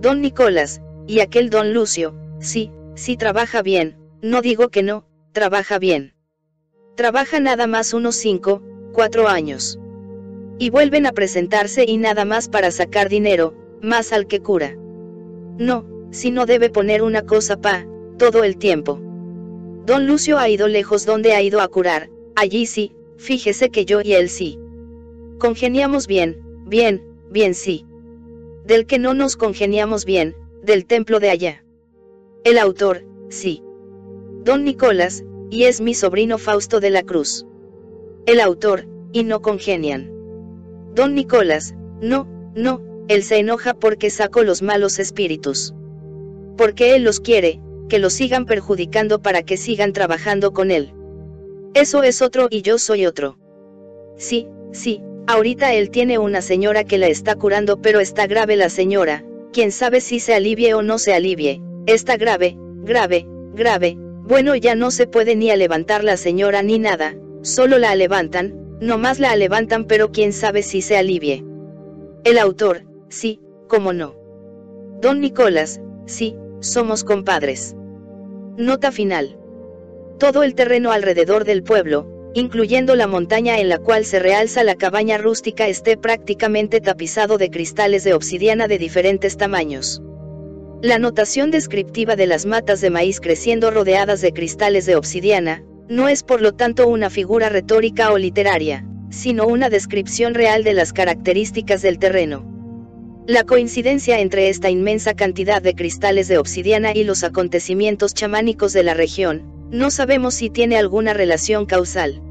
Don 0.00 0.22
Nicolás, 0.22 0.80
y 1.06 1.20
aquel 1.20 1.50
don 1.50 1.74
Lucio, 1.74 2.14
sí, 2.38 2.72
sí 2.94 3.18
trabaja 3.18 3.60
bien, 3.60 3.98
no 4.22 4.40
digo 4.40 4.70
que 4.70 4.82
no, 4.82 5.04
trabaja 5.32 5.78
bien. 5.78 6.14
Trabaja 6.94 7.40
nada 7.40 7.66
más 7.66 7.92
unos 7.92 8.16
5, 8.16 8.62
4 8.92 9.28
años. 9.28 9.78
Y 10.58 10.70
vuelven 10.70 11.04
a 11.04 11.12
presentarse 11.12 11.84
y 11.86 11.98
nada 11.98 12.24
más 12.24 12.48
para 12.48 12.70
sacar 12.70 13.10
dinero, 13.10 13.52
más 13.82 14.14
al 14.14 14.26
que 14.26 14.40
cura. 14.40 14.74
No, 15.58 15.84
si 16.10 16.30
no 16.30 16.46
debe 16.46 16.70
poner 16.70 17.02
una 17.02 17.20
cosa 17.20 17.60
pa, 17.60 17.86
todo 18.16 18.44
el 18.44 18.56
tiempo. 18.56 18.98
Don 19.84 20.06
Lucio 20.06 20.38
ha 20.38 20.48
ido 20.48 20.68
lejos 20.68 21.04
donde 21.04 21.34
ha 21.34 21.42
ido 21.42 21.60
a 21.60 21.68
curar, 21.68 22.08
allí 22.34 22.64
sí, 22.64 22.96
fíjese 23.18 23.68
que 23.68 23.84
yo 23.84 24.00
y 24.00 24.14
él 24.14 24.30
sí. 24.30 24.58
Congeniamos 25.38 26.06
bien, 26.06 26.45
bien, 26.66 27.02
bien 27.30 27.54
sí. 27.54 27.86
Del 28.64 28.86
que 28.86 28.98
no 28.98 29.14
nos 29.14 29.36
congeniamos 29.36 30.04
bien, 30.04 30.36
del 30.62 30.84
templo 30.84 31.20
de 31.20 31.30
allá. 31.30 31.64
El 32.44 32.58
autor, 32.58 33.04
sí. 33.28 33.62
Don 34.44 34.64
Nicolás, 34.64 35.24
y 35.50 35.64
es 35.64 35.80
mi 35.80 35.94
sobrino 35.94 36.38
Fausto 36.38 36.80
de 36.80 36.90
la 36.90 37.02
Cruz. 37.02 37.46
El 38.26 38.40
autor, 38.40 38.86
y 39.12 39.24
no 39.24 39.40
congenian. 39.40 40.10
Don 40.94 41.14
Nicolás, 41.14 41.74
no, 42.00 42.26
no, 42.54 42.82
él 43.08 43.22
se 43.22 43.38
enoja 43.38 43.74
porque 43.74 44.10
saco 44.10 44.42
los 44.42 44.62
malos 44.62 44.98
espíritus. 44.98 45.74
Porque 46.56 46.96
él 46.96 47.04
los 47.04 47.20
quiere, 47.20 47.60
que 47.88 47.98
los 47.98 48.14
sigan 48.14 48.46
perjudicando 48.46 49.22
para 49.22 49.42
que 49.42 49.56
sigan 49.56 49.92
trabajando 49.92 50.52
con 50.52 50.70
él. 50.70 50.92
Eso 51.74 52.02
es 52.02 52.22
otro 52.22 52.48
y 52.50 52.62
yo 52.62 52.78
soy 52.78 53.06
otro. 53.06 53.38
Sí, 54.16 54.48
sí, 54.72 55.02
ahorita 55.26 55.74
él 55.74 55.90
tiene 55.90 56.18
una 56.18 56.42
señora 56.42 56.84
que 56.84 56.98
la 56.98 57.08
está 57.08 57.36
curando 57.36 57.80
pero 57.80 58.00
está 58.00 58.26
grave 58.26 58.56
la 58.56 58.68
señora, 58.68 59.24
quién 59.52 59.72
sabe 59.72 60.00
si 60.00 60.20
se 60.20 60.34
alivie 60.34 60.74
o 60.74 60.82
no 60.82 60.98
se 60.98 61.14
alivie, 61.14 61.60
está 61.86 62.16
grave, 62.16 62.56
grave, 62.82 63.26
grave, 63.54 63.96
bueno, 63.98 64.56
ya 64.56 64.74
no 64.74 64.90
se 64.90 65.06
puede 65.06 65.36
ni 65.36 65.50
a 65.50 65.56
levantar 65.56 66.02
la 66.02 66.16
señora 66.16 66.62
ni 66.62 66.78
nada, 66.78 67.16
solo 67.42 67.78
la 67.78 67.94
levantan, 67.94 68.78
nomás 68.80 69.18
la 69.18 69.34
levantan 69.36 69.84
pero 69.84 70.10
quién 70.10 70.32
sabe 70.32 70.62
si 70.62 70.82
se 70.82 70.96
alivie. 70.96 71.44
El 72.24 72.38
autor, 72.38 72.82
sí, 73.08 73.40
cómo 73.68 73.92
no. 73.92 74.16
Don 75.00 75.20
Nicolás, 75.20 75.80
sí, 76.06 76.36
somos 76.60 77.04
compadres. 77.04 77.76
Nota 78.56 78.90
final. 78.90 79.38
Todo 80.18 80.42
el 80.42 80.54
terreno 80.54 80.90
alrededor 80.90 81.44
del 81.44 81.62
pueblo, 81.62 82.15
incluyendo 82.36 82.96
la 82.96 83.06
montaña 83.06 83.58
en 83.60 83.70
la 83.70 83.78
cual 83.78 84.04
se 84.04 84.18
realza 84.18 84.62
la 84.62 84.74
cabaña 84.74 85.16
rústica, 85.16 85.68
esté 85.68 85.96
prácticamente 85.96 86.82
tapizado 86.82 87.38
de 87.38 87.48
cristales 87.48 88.04
de 88.04 88.12
obsidiana 88.12 88.68
de 88.68 88.76
diferentes 88.76 89.38
tamaños. 89.38 90.02
La 90.82 90.98
notación 90.98 91.50
descriptiva 91.50 92.14
de 92.14 92.26
las 92.26 92.44
matas 92.44 92.82
de 92.82 92.90
maíz 92.90 93.20
creciendo 93.20 93.70
rodeadas 93.70 94.20
de 94.20 94.34
cristales 94.34 94.84
de 94.84 94.96
obsidiana, 94.96 95.64
no 95.88 96.10
es 96.10 96.22
por 96.22 96.42
lo 96.42 96.52
tanto 96.52 96.86
una 96.88 97.08
figura 97.08 97.48
retórica 97.48 98.12
o 98.12 98.18
literaria, 98.18 98.86
sino 99.08 99.46
una 99.46 99.70
descripción 99.70 100.34
real 100.34 100.62
de 100.62 100.74
las 100.74 100.92
características 100.92 101.80
del 101.80 101.98
terreno. 101.98 102.44
La 103.26 103.44
coincidencia 103.44 104.20
entre 104.20 104.50
esta 104.50 104.68
inmensa 104.68 105.14
cantidad 105.14 105.62
de 105.62 105.74
cristales 105.74 106.28
de 106.28 106.36
obsidiana 106.36 106.92
y 106.94 107.04
los 107.04 107.24
acontecimientos 107.24 108.12
chamánicos 108.12 108.74
de 108.74 108.82
la 108.82 108.92
región, 108.92 109.56
no 109.70 109.90
sabemos 109.90 110.34
si 110.34 110.50
tiene 110.50 110.76
alguna 110.76 111.14
relación 111.14 111.64
causal. 111.64 112.22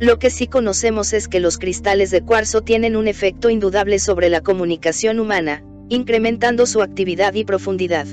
Lo 0.00 0.18
que 0.18 0.30
sí 0.30 0.48
conocemos 0.48 1.12
es 1.12 1.28
que 1.28 1.38
los 1.38 1.56
cristales 1.56 2.10
de 2.10 2.22
cuarzo 2.22 2.62
tienen 2.62 2.96
un 2.96 3.06
efecto 3.06 3.48
indudable 3.48 4.00
sobre 4.00 4.28
la 4.28 4.40
comunicación 4.40 5.20
humana, 5.20 5.64
incrementando 5.88 6.66
su 6.66 6.82
actividad 6.82 7.34
y 7.34 7.44
profundidad. 7.44 8.06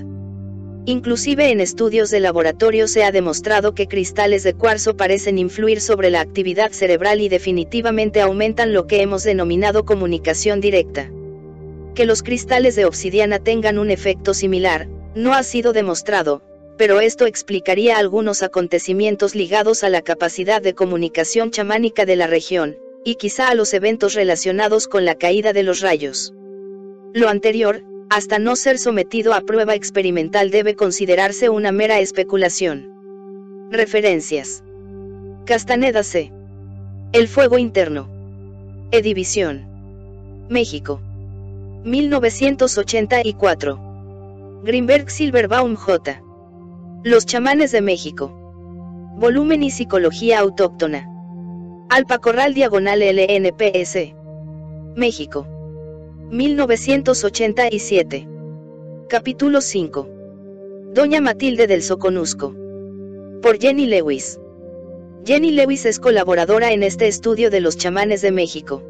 Inclusive 0.86 1.52
en 1.52 1.60
estudios 1.60 2.12
de 2.12 2.20
laboratorio 2.20 2.88
se 2.88 3.04
ha 3.04 3.12
demostrado 3.12 3.74
que 3.74 3.88
cristales 3.88 4.44
de 4.44 4.54
cuarzo 4.54 4.96
parecen 4.96 5.38
influir 5.40 5.82
sobre 5.82 6.12
la 6.12 6.22
actividad 6.22 6.72
cerebral 6.72 7.20
y 7.20 7.30
definitivamente 7.30 8.22
aumentan 8.22 8.74
lo 8.74 8.86
que 8.86 9.02
hemos 9.02 9.24
denominado 9.24 9.84
comunicación 9.84 10.62
directa. 10.62 11.12
Que 11.96 12.06
los 12.06 12.24
cristales 12.24 12.76
de 12.76 12.86
obsidiana 12.86 13.40
tengan 13.40 13.80
un 13.80 13.90
efecto 13.90 14.34
similar, 14.34 14.88
no 15.16 15.34
ha 15.34 15.44
sido 15.44 15.74
demostrado, 15.74 16.42
pero 16.78 17.00
esto 17.00 17.26
explicaría 17.26 17.98
algunos 17.98 18.44
acontecimientos 18.44 19.36
ligados 19.36 19.84
a 19.84 19.90
la 19.90 20.02
capacidad 20.02 20.62
de 20.62 20.74
comunicación 20.74 21.52
chamánica 21.52 22.06
de 22.06 22.16
la 22.16 22.28
región, 22.28 22.78
y 23.04 23.16
quizá 23.16 23.50
a 23.50 23.56
los 23.56 23.74
eventos 23.74 24.14
relacionados 24.14 24.88
con 24.88 25.06
la 25.06 25.16
caída 25.16 25.54
de 25.54 25.64
los 25.64 25.82
rayos. 25.82 26.34
Lo 27.14 27.30
anterior, 27.30 27.84
hasta 28.10 28.40
no 28.40 28.56
ser 28.56 28.78
sometido 28.78 29.34
a 29.34 29.42
prueba 29.42 29.76
experimental 29.76 30.52
debe 30.52 30.76
considerarse 30.76 31.50
una 31.50 31.72
mera 31.72 32.00
especulación. 32.00 32.90
Referencias. 33.72 34.64
Castaneda 35.46 36.04
C. 36.04 36.32
El 37.14 37.28
fuego 37.28 37.58
interno. 37.58 38.10
Edivisión. 38.92 39.66
México. 40.50 41.02
1984. 41.84 43.80
Greenberg 44.64 45.10
Silverbaum 45.10 45.76
J. 45.76 46.22
Los 47.04 47.26
chamanes 47.26 47.72
de 47.72 47.82
México. 47.82 48.32
Volumen 49.18 49.64
y 49.64 49.72
psicología 49.72 50.38
autóctona. 50.38 51.10
Alpa 51.90 52.20
Corral 52.20 52.54
Diagonal 52.54 53.00
LNPS. 53.02 54.14
México. 54.96 55.48
1987. 56.30 58.28
Capítulo 59.10 59.62
5. 59.62 60.10
Doña 60.94 61.22
Matilde 61.22 61.66
del 61.66 61.82
Soconusco. 61.82 62.54
Por 63.42 63.58
Jenny 63.60 63.88
Lewis. 63.88 64.40
Jenny 65.26 65.50
Lewis 65.50 65.88
es 65.88 66.00
colaboradora 66.00 66.72
en 66.72 66.84
este 66.84 67.08
estudio 67.08 67.50
de 67.50 67.62
los 67.62 67.78
chamanes 67.78 68.22
de 68.22 68.32
México. 68.32 68.84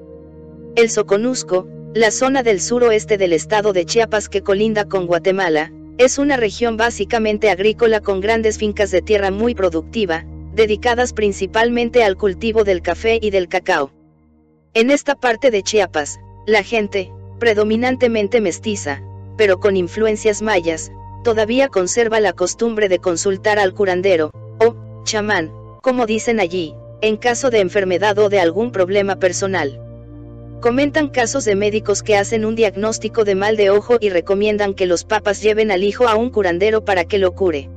El 0.75 0.89
Soconusco, 0.89 1.65
la 1.93 2.11
zona 2.11 2.43
del 2.43 2.59
suroeste 2.59 3.17
del 3.17 3.31
estado 3.31 3.71
de 3.71 3.85
Chiapas 3.85 4.27
que 4.27 4.41
colinda 4.41 4.83
con 4.83 5.07
Guatemala, 5.07 5.71
es 6.03 6.17
una 6.17 6.35
región 6.35 6.77
básicamente 6.77 7.51
agrícola 7.51 8.01
con 8.01 8.21
grandes 8.21 8.57
fincas 8.57 8.89
de 8.89 9.03
tierra 9.03 9.29
muy 9.29 9.53
productiva, 9.53 10.25
dedicadas 10.55 11.13
principalmente 11.13 12.03
al 12.03 12.17
cultivo 12.17 12.63
del 12.63 12.81
café 12.81 13.19
y 13.21 13.29
del 13.29 13.47
cacao. 13.47 13.91
En 14.73 14.89
esta 14.89 15.13
parte 15.13 15.51
de 15.51 15.61
Chiapas, 15.61 16.19
la 16.47 16.63
gente, 16.63 17.11
predominantemente 17.37 18.41
mestiza, 18.41 19.03
pero 19.37 19.59
con 19.59 19.77
influencias 19.77 20.41
mayas, 20.41 20.91
todavía 21.23 21.67
conserva 21.67 22.19
la 22.19 22.33
costumbre 22.33 22.89
de 22.89 22.97
consultar 22.97 23.59
al 23.59 23.75
curandero, 23.75 24.31
o 24.59 24.75
chamán, 25.03 25.51
como 25.83 26.07
dicen 26.07 26.39
allí, 26.39 26.73
en 27.01 27.15
caso 27.15 27.51
de 27.51 27.59
enfermedad 27.59 28.17
o 28.17 28.29
de 28.29 28.39
algún 28.39 28.71
problema 28.71 29.17
personal. 29.17 29.79
Comentan 30.61 31.09
casos 31.09 31.43
de 31.43 31.55
médicos 31.55 32.03
que 32.03 32.15
hacen 32.15 32.45
un 32.45 32.53
diagnóstico 32.53 33.23
de 33.23 33.33
mal 33.33 33.57
de 33.57 33.71
ojo 33.71 33.97
y 33.99 34.09
recomiendan 34.09 34.75
que 34.75 34.85
los 34.85 35.03
papas 35.03 35.41
lleven 35.41 35.71
al 35.71 35.83
hijo 35.83 36.07
a 36.07 36.13
un 36.13 36.29
curandero 36.29 36.85
para 36.85 37.03
que 37.03 37.17
lo 37.17 37.33
cure. 37.33 37.67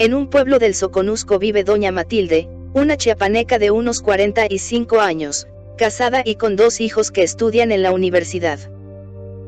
En 0.00 0.14
un 0.14 0.28
pueblo 0.28 0.58
del 0.58 0.74
Soconusco 0.74 1.38
vive 1.38 1.62
doña 1.62 1.92
Matilde, 1.92 2.48
una 2.74 2.96
chiapaneca 2.96 3.60
de 3.60 3.70
unos 3.70 4.02
45 4.02 4.98
años, 5.00 5.46
casada 5.78 6.22
y 6.24 6.34
con 6.34 6.56
dos 6.56 6.80
hijos 6.80 7.12
que 7.12 7.22
estudian 7.22 7.70
en 7.70 7.84
la 7.84 7.92
universidad. 7.92 8.58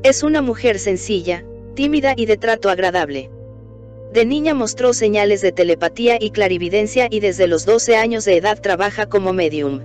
Es 0.05 0.23
una 0.23 0.41
mujer 0.41 0.79
sencilla, 0.79 1.45
tímida 1.75 2.15
y 2.17 2.27
de 2.27 2.37
trato 2.37 2.71
agradable. 2.71 3.29
De 4.13 4.25
niña 4.25 4.55
mostró 4.55 4.93
señales 4.93 5.41
de 5.41 5.51
telepatía 5.51 6.17
y 6.21 6.31
clarividencia 6.31 7.09
y 7.11 7.19
desde 7.19 7.49
los 7.49 7.67
12 7.67 7.97
años 7.97 8.25
de 8.25 8.37
edad 8.37 8.61
trabaja 8.61 9.07
como 9.07 9.33
medium. 9.33 9.81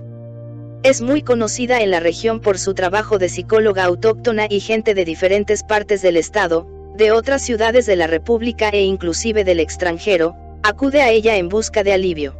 Es 0.84 1.00
muy 1.00 1.22
conocida 1.22 1.80
en 1.80 1.90
la 1.90 1.98
región 1.98 2.40
por 2.40 2.56
su 2.56 2.72
trabajo 2.72 3.18
de 3.18 3.28
psicóloga 3.28 3.84
autóctona 3.84 4.46
y 4.48 4.60
gente 4.60 4.94
de 4.94 5.04
diferentes 5.04 5.64
partes 5.64 6.02
del 6.02 6.16
estado, 6.16 6.68
de 6.96 7.10
otras 7.10 7.42
ciudades 7.42 7.84
de 7.84 7.96
la 7.96 8.06
República 8.06 8.68
e 8.68 8.82
inclusive 8.82 9.42
del 9.42 9.58
extranjero, 9.58 10.36
acude 10.62 11.02
a 11.02 11.10
ella 11.10 11.36
en 11.36 11.48
busca 11.48 11.82
de 11.82 11.92
alivio. 11.92 12.36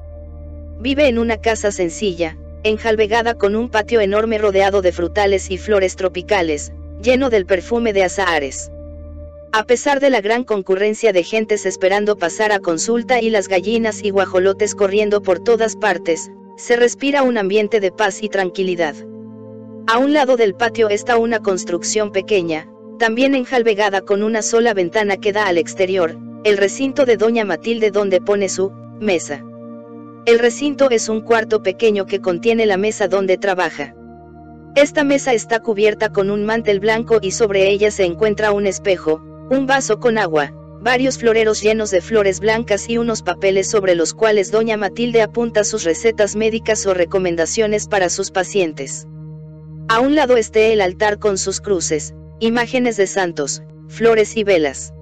Vive 0.79 1.09
en 1.09 1.19
una 1.19 1.39
casa 1.39 1.73
sencilla, 1.73 2.37
enjalbegada 2.63 3.35
con 3.35 3.57
un 3.57 3.71
patio 3.71 4.01
enorme 4.01 4.39
rodeado 4.39 4.83
de 4.83 4.93
frutales 4.93 5.51
y 5.51 5.59
flores 5.59 5.97
tropicales, 5.97 6.73
lleno 7.03 7.31
del 7.31 7.45
perfume 7.45 7.93
de 7.93 8.05
azahares. 8.05 8.71
A 9.53 9.65
pesar 9.65 9.99
de 9.99 10.11
la 10.11 10.21
gran 10.21 10.45
concurrencia 10.45 11.13
de 11.13 11.25
gentes 11.25 11.67
esperando 11.67 12.17
pasar 12.17 12.53
a 12.53 12.61
consulta 12.61 13.21
y 13.21 13.31
las 13.31 13.49
gallinas 13.49 14.05
y 14.05 14.11
guajolotes 14.11 14.77
corriendo 14.77 15.23
por 15.23 15.43
todas 15.43 15.75
partes, 15.75 16.31
se 16.59 16.75
respira 16.75 17.23
un 17.23 17.39
ambiente 17.39 17.79
de 17.79 17.93
paz 17.93 18.21
y 18.21 18.29
tranquilidad. 18.29 18.97
A 19.87 19.99
un 19.99 20.13
lado 20.13 20.37
del 20.37 20.55
patio 20.55 20.89
está 20.89 21.17
una 21.17 21.39
construcción 21.39 22.11
pequeña, 22.11 22.69
también 22.99 23.37
enjalbegada 23.37 24.01
con 24.01 24.25
una 24.25 24.43
sola 24.43 24.75
ventana 24.75 25.17
que 25.19 25.33
da 25.33 25.47
al 25.47 25.57
exterior, 25.57 26.19
el 26.43 26.57
recinto 26.57 27.05
de 27.05 27.17
Doña 27.17 27.45
Matilde 27.45 27.93
donde 27.93 28.21
pone 28.21 28.49
su 28.49 28.73
mesa. 29.01 29.45
El 30.27 30.41
recinto 30.41 30.91
es 30.91 31.09
un 31.09 31.21
cuarto 31.21 31.63
pequeño 31.63 32.07
que 32.07 32.21
contiene 32.21 32.67
la 32.67 32.77
mesa 32.77 33.07
donde 33.07 33.39
trabaja. 33.39 33.95
Esta 34.75 35.05
mesa 35.05 35.35
está 35.35 35.61
cubierta 35.61 36.13
con 36.13 36.29
un 36.29 36.45
mantel 36.45 36.81
blanco 36.81 37.19
y 37.23 37.31
sobre 37.31 37.69
ella 37.69 37.93
se 37.93 38.05
encuentra 38.05 38.51
un 38.51 38.67
espejo, 38.67 39.23
un 39.49 39.67
vaso 39.67 40.01
con 40.01 40.19
agua, 40.19 40.53
varios 40.81 41.19
floreros 41.19 41.61
llenos 41.61 41.91
de 41.91 42.01
flores 42.01 42.41
blancas 42.41 42.89
y 42.89 42.99
unos 42.99 43.23
papeles 43.23 43.69
sobre 43.69 43.95
los 43.95 44.15
cuales 44.15 44.51
doña 44.51 44.77
Matilde 44.77 45.23
apunta 45.23 45.65
sus 45.65 45.85
recetas 45.85 46.37
médicas 46.37 46.87
o 46.87 46.95
recomendaciones 46.95 47.89
para 47.89 48.09
sus 48.09 48.31
pacientes. 48.31 49.07
A 49.89 50.01
un 50.01 50.15
lado 50.15 50.37
esté 50.37 50.73
el 50.73 50.81
altar 50.81 51.19
con 51.19 51.39
sus 51.39 51.61
cruces, 51.61 52.15
imágenes 52.41 52.97
de 52.97 53.07
santos, 53.07 53.63
flores 53.89 54.37
y 54.37 54.45
velas. 54.45 54.93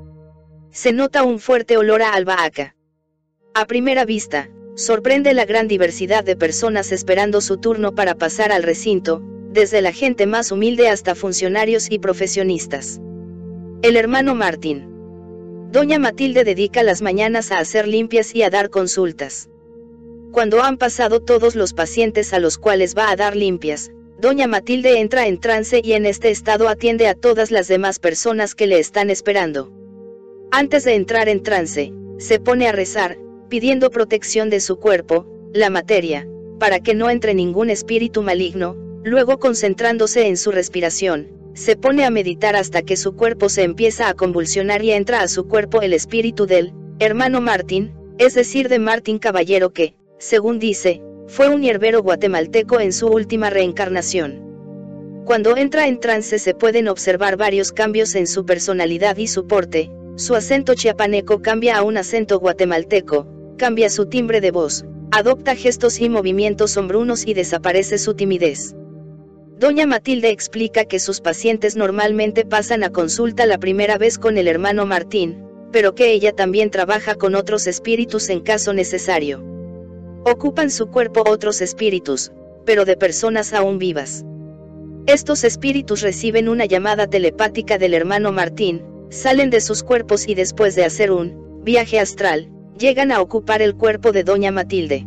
Se 0.71 0.93
nota 0.93 1.23
un 1.23 1.39
fuerte 1.39 1.77
olor 1.77 2.03
a 2.03 2.15
albahaca. 2.15 2.77
A 3.55 3.67
primera 3.67 4.05
vista, 4.05 4.49
sorprende 4.75 5.35
la 5.35 5.45
gran 5.45 5.69
diversidad 5.69 6.23
de 6.23 6.37
personas 6.37 6.93
esperando 6.93 7.41
su 7.41 7.59
turno 7.59 7.95
para 7.95 8.15
pasar 8.15 8.53
al 8.53 8.63
recinto, 8.63 9.23
desde 9.51 9.81
la 9.81 9.93
gente 9.93 10.27
más 10.27 10.53
humilde 10.53 10.89
hasta 10.89 11.15
funcionarios 11.15 11.91
y 11.91 11.99
profesionistas. 11.99 13.01
El 13.83 13.97
hermano 13.97 14.35
Martín. 14.35 14.96
Doña 15.77 15.99
Matilde 15.99 16.43
dedica 16.43 16.83
las 16.83 17.03
mañanas 17.03 17.53
a 17.53 17.59
hacer 17.59 17.87
limpias 17.87 18.35
y 18.35 18.43
a 18.43 18.49
dar 18.49 18.71
consultas. 18.71 19.51
Cuando 20.33 20.63
han 20.63 20.79
pasado 20.79 21.21
todos 21.21 21.55
los 21.55 21.75
pacientes 21.75 22.33
a 22.33 22.39
los 22.39 22.57
cuales 22.57 22.97
va 22.97 23.11
a 23.11 23.17
dar 23.17 23.37
limpias, 23.37 23.91
Doña 24.19 24.47
Matilde 24.47 25.01
entra 25.01 25.27
en 25.27 25.39
trance 25.39 25.83
y 25.85 25.93
en 25.93 26.07
este 26.07 26.31
estado 26.31 26.71
atiende 26.71 27.09
a 27.09 27.15
todas 27.15 27.51
las 27.51 27.69
demás 27.69 27.99
personas 27.99 28.55
que 28.55 28.67
le 28.67 28.79
están 28.79 29.11
esperando. 29.11 29.71
Antes 30.51 30.85
de 30.85 30.95
entrar 30.95 31.29
en 31.29 31.43
trance, 31.43 31.93
se 32.17 32.41
pone 32.41 32.69
a 32.69 32.73
rezar, 32.73 33.19
pidiendo 33.51 33.91
protección 33.91 34.49
de 34.49 34.61
su 34.61 34.77
cuerpo, 34.77 35.27
la 35.53 35.69
materia, 35.69 36.27
para 36.59 36.81
que 36.81 36.95
no 36.95 37.11
entre 37.11 37.35
ningún 37.35 37.69
espíritu 37.69 38.23
maligno, 38.23 38.79
luego 39.07 39.39
concentrándose 39.39 40.27
en 40.27 40.37
su 40.37 40.51
respiración, 40.51 41.29
se 41.55 41.77
pone 41.77 42.05
a 42.05 42.11
meditar 42.11 42.57
hasta 42.57 42.83
que 42.83 42.97
su 42.97 43.15
cuerpo 43.15 43.49
se 43.49 43.63
empieza 43.63 44.09
a 44.09 44.15
convulsionar 44.15 44.83
y 44.83 44.91
entra 44.91 45.21
a 45.21 45.29
su 45.29 45.47
cuerpo 45.47 45.81
el 45.81 45.93
espíritu 45.93 46.45
del 46.45 46.75
hermano 46.99 47.41
Martín, 47.41 47.95
es 48.19 48.35
decir, 48.35 48.69
de 48.69 48.81
Martín 48.81 49.21
Caballero 49.21 49.73
que, 49.73 49.95
según 50.19 50.59
dice, 50.59 51.03
fue 51.29 51.49
un 51.49 51.63
hierbero 51.63 52.03
guatemalteco 52.03 52.81
en 52.81 52.93
su 52.93 53.07
última 53.07 53.49
reencarnación. 53.49 54.43
Cuando 55.25 55.57
entra 55.57 55.87
en 55.87 56.01
trance 56.01 56.41
se 56.41 56.55
pueden 56.55 56.89
observar 56.89 57.37
varios 57.37 57.71
cambios 57.71 58.17
en 58.17 58.27
su 58.27 58.45
personalidad 58.45 59.17
y 59.19 59.29
su 59.29 59.47
porte, 59.47 59.89
su 60.17 60.35
acento 60.35 60.75
chiapaneco 60.75 61.43
cambia 61.43 61.77
a 61.77 61.85
un 61.85 61.97
acento 61.97 62.41
guatemalteco, 62.41 63.29
cambia 63.57 63.89
su 63.89 64.07
timbre 64.07 64.41
de 64.41 64.51
voz, 64.51 64.85
adopta 65.13 65.55
gestos 65.55 66.01
y 66.01 66.09
movimientos 66.09 66.73
sombrunos 66.73 67.25
y 67.25 67.35
desaparece 67.35 67.99
su 67.99 68.15
timidez. 68.15 68.75
Doña 69.59 69.87
Matilde 69.87 70.29
explica 70.29 70.85
que 70.85 70.99
sus 70.99 71.23
pacientes 71.23 71.77
normalmente 71.77 72.45
pasan 72.45 72.85
a 72.85 72.91
consulta 72.91 73.47
la 73.47 73.57
primera 73.57 73.97
vez 73.97 74.19
con 74.19 74.37
el 74.37 74.49
hermano 74.49 74.85
Martín, 74.85 75.43
pero 75.73 75.95
que 75.95 76.13
ella 76.13 76.33
también 76.33 76.71
trabaja 76.71 77.15
con 77.15 77.35
otros 77.35 77.67
espíritus 77.67 78.29
en 78.29 78.41
caso 78.41 78.75
necesario. 78.75 79.43
Ocupan 80.27 80.71
su 80.71 80.89
cuerpo 80.89 81.25
otros 81.27 81.63
espíritus, 81.63 82.33
pero 82.67 82.85
de 82.85 82.99
personas 82.99 83.55
aún 83.55 83.79
vivas. 83.79 84.27
Estos 85.07 85.43
espíritus 85.43 86.03
reciben 86.03 86.51
una 86.51 86.67
llamada 86.67 87.07
telepática 87.07 87.79
del 87.79 87.95
hermano 87.95 88.33
Martín, 88.33 88.85
salen 89.09 89.49
de 89.49 89.63
sus 89.63 89.83
cuerpos 89.83 90.29
y 90.29 90.35
después 90.35 90.75
de 90.75 90.85
hacer 90.85 91.11
un 91.11 91.63
viaje 91.65 91.99
astral, 91.99 92.51
llegan 92.79 93.11
a 93.11 93.23
ocupar 93.23 93.63
el 93.63 93.75
cuerpo 93.75 94.13
de 94.13 94.23
Doña 94.23 94.53
Matilde. 94.53 95.07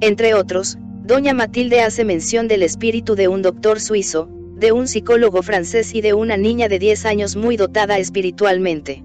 Entre 0.00 0.34
otros, 0.34 0.76
Doña 1.02 1.32
Matilde 1.32 1.80
hace 1.80 2.04
mención 2.04 2.46
del 2.46 2.62
espíritu 2.62 3.14
de 3.14 3.26
un 3.26 3.40
doctor 3.40 3.80
suizo, 3.80 4.28
de 4.56 4.70
un 4.72 4.86
psicólogo 4.86 5.42
francés 5.42 5.94
y 5.94 6.02
de 6.02 6.12
una 6.12 6.36
niña 6.36 6.68
de 6.68 6.78
10 6.78 7.06
años 7.06 7.36
muy 7.36 7.56
dotada 7.56 7.98
espiritualmente. 7.98 9.02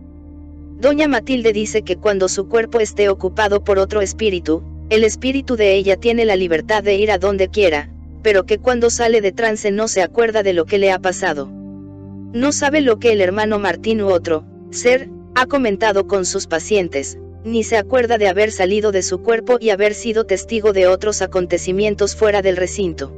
Doña 0.77 1.07
Matilde 1.07 1.53
dice 1.53 1.83
que 1.83 1.95
cuando 1.95 2.27
su 2.27 2.49
cuerpo 2.49 2.81
esté 2.81 3.07
ocupado 3.07 3.63
por 3.63 3.79
otro 3.79 4.01
espíritu, 4.01 4.61
el 4.89 5.05
espíritu 5.05 5.55
de 5.55 5.73
ella 5.75 5.95
tiene 5.95 6.25
la 6.25 6.35
libertad 6.35 6.83
de 6.83 6.95
ir 6.95 7.11
a 7.11 7.17
donde 7.17 7.47
quiera, 7.47 7.89
pero 8.21 8.45
que 8.45 8.59
cuando 8.59 8.89
sale 8.89 9.21
de 9.21 9.31
trance 9.31 9.71
no 9.71 9.87
se 9.87 10.01
acuerda 10.01 10.43
de 10.43 10.53
lo 10.53 10.65
que 10.65 10.77
le 10.77 10.91
ha 10.91 10.99
pasado. 10.99 11.47
No 11.47 12.51
sabe 12.51 12.81
lo 12.81 12.99
que 12.99 13.13
el 13.13 13.21
hermano 13.21 13.57
Martín 13.57 14.01
u 14.01 14.09
otro, 14.09 14.43
ser, 14.69 15.09
ha 15.33 15.45
comentado 15.45 16.07
con 16.07 16.25
sus 16.25 16.45
pacientes, 16.45 17.17
ni 17.45 17.63
se 17.63 17.77
acuerda 17.77 18.17
de 18.17 18.27
haber 18.27 18.51
salido 18.51 18.91
de 18.91 19.03
su 19.03 19.21
cuerpo 19.21 19.57
y 19.61 19.69
haber 19.69 19.93
sido 19.93 20.25
testigo 20.25 20.73
de 20.73 20.87
otros 20.87 21.21
acontecimientos 21.21 22.15
fuera 22.15 22.41
del 22.41 22.57
recinto. 22.57 23.13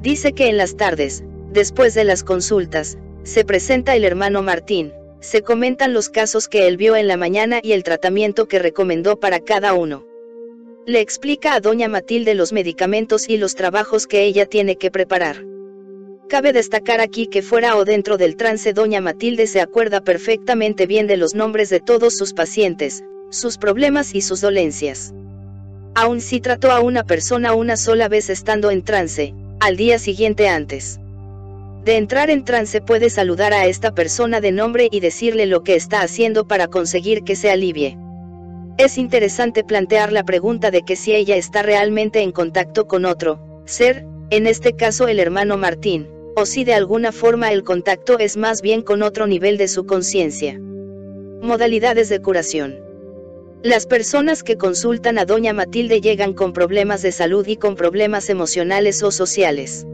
Dice 0.00 0.32
que 0.32 0.48
en 0.48 0.56
las 0.56 0.76
tardes, 0.76 1.24
después 1.52 1.94
de 1.94 2.04
las 2.04 2.22
consultas, 2.22 2.96
se 3.24 3.44
presenta 3.44 3.96
el 3.96 4.04
hermano 4.04 4.42
Martín, 4.42 4.92
se 5.18 5.42
comentan 5.42 5.92
los 5.92 6.08
casos 6.08 6.46
que 6.46 6.68
él 6.68 6.76
vio 6.76 6.94
en 6.94 7.08
la 7.08 7.16
mañana 7.16 7.58
y 7.60 7.72
el 7.72 7.82
tratamiento 7.82 8.46
que 8.46 8.60
recomendó 8.60 9.18
para 9.18 9.40
cada 9.40 9.74
uno. 9.74 10.06
Le 10.86 11.00
explica 11.00 11.54
a 11.54 11.60
doña 11.60 11.88
Matilde 11.88 12.34
los 12.34 12.52
medicamentos 12.52 13.28
y 13.28 13.36
los 13.36 13.56
trabajos 13.56 14.06
que 14.06 14.22
ella 14.24 14.46
tiene 14.46 14.76
que 14.76 14.90
preparar. 14.90 15.44
Cabe 16.28 16.52
destacar 16.52 17.00
aquí 17.00 17.26
que 17.26 17.42
fuera 17.42 17.76
o 17.76 17.84
dentro 17.84 18.16
del 18.16 18.36
trance 18.36 18.72
doña 18.72 19.00
Matilde 19.00 19.48
se 19.48 19.60
acuerda 19.60 20.02
perfectamente 20.02 20.86
bien 20.86 21.08
de 21.08 21.16
los 21.16 21.34
nombres 21.34 21.68
de 21.68 21.80
todos 21.80 22.16
sus 22.16 22.32
pacientes, 22.32 23.02
sus 23.30 23.58
problemas 23.58 24.14
y 24.14 24.20
sus 24.20 24.40
dolencias. 24.40 25.14
Aun 25.94 26.20
si 26.20 26.40
trató 26.40 26.70
a 26.70 26.80
una 26.80 27.04
persona 27.04 27.54
una 27.54 27.76
sola 27.76 28.08
vez 28.08 28.30
estando 28.30 28.70
en 28.70 28.82
trance, 28.82 29.34
al 29.60 29.76
día 29.76 29.98
siguiente 29.98 30.48
antes 30.48 31.00
de 31.84 31.96
entrar 31.96 32.28
en 32.30 32.44
trance 32.44 32.80
puede 32.80 33.08
saludar 33.08 33.54
a 33.54 33.66
esta 33.66 33.94
persona 33.94 34.40
de 34.40 34.52
nombre 34.52 34.88
y 34.90 35.00
decirle 35.00 35.46
lo 35.46 35.62
que 35.62 35.76
está 35.76 36.02
haciendo 36.02 36.46
para 36.46 36.68
conseguir 36.68 37.22
que 37.24 37.36
se 37.36 37.50
alivie. 37.50 37.96
Es 38.76 38.98
interesante 38.98 39.64
plantear 39.64 40.12
la 40.12 40.24
pregunta 40.24 40.70
de 40.70 40.82
que 40.82 40.96
si 40.96 41.14
ella 41.14 41.36
está 41.36 41.62
realmente 41.62 42.20
en 42.20 42.32
contacto 42.32 42.86
con 42.86 43.04
otro 43.04 43.62
ser, 43.64 44.04
en 44.30 44.46
este 44.46 44.74
caso 44.74 45.08
el 45.08 45.20
hermano 45.20 45.56
Martín, 45.56 46.06
o 46.36 46.46
si 46.46 46.64
de 46.64 46.74
alguna 46.74 47.12
forma 47.12 47.50
el 47.52 47.64
contacto 47.64 48.18
es 48.18 48.36
más 48.36 48.62
bien 48.62 48.82
con 48.82 49.02
otro 49.02 49.26
nivel 49.26 49.56
de 49.56 49.68
su 49.68 49.86
conciencia. 49.86 50.58
Modalidades 51.40 52.08
de 52.08 52.20
curación. 52.20 52.89
Las 53.62 53.84
personas 53.84 54.42
que 54.42 54.56
consultan 54.56 55.18
a 55.18 55.26
Doña 55.26 55.52
Matilde 55.52 56.00
llegan 56.00 56.32
con 56.32 56.54
problemas 56.54 57.02
de 57.02 57.12
salud 57.12 57.46
y 57.46 57.56
con 57.56 57.76
problemas 57.76 58.30
emocionales 58.30 59.02
o 59.02 59.10
sociales. 59.10 59.86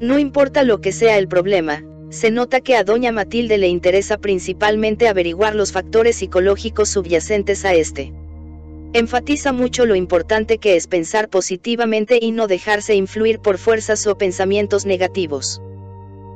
No 0.00 0.18
importa 0.18 0.62
lo 0.62 0.82
que 0.82 0.92
sea 0.92 1.16
el 1.16 1.26
problema, 1.26 1.82
se 2.10 2.30
nota 2.30 2.60
que 2.60 2.76
a 2.76 2.84
Doña 2.84 3.10
Matilde 3.10 3.56
le 3.56 3.68
interesa 3.68 4.18
principalmente 4.18 5.08
averiguar 5.08 5.54
los 5.54 5.72
factores 5.72 6.16
psicológicos 6.16 6.90
subyacentes 6.90 7.64
a 7.64 7.72
este. 7.72 8.12
Enfatiza 8.92 9.54
mucho 9.54 9.86
lo 9.86 9.94
importante 9.94 10.58
que 10.58 10.76
es 10.76 10.86
pensar 10.86 11.30
positivamente 11.30 12.18
y 12.20 12.32
no 12.32 12.46
dejarse 12.46 12.94
influir 12.94 13.38
por 13.38 13.56
fuerzas 13.56 14.06
o 14.06 14.18
pensamientos 14.18 14.84
negativos. 14.84 15.62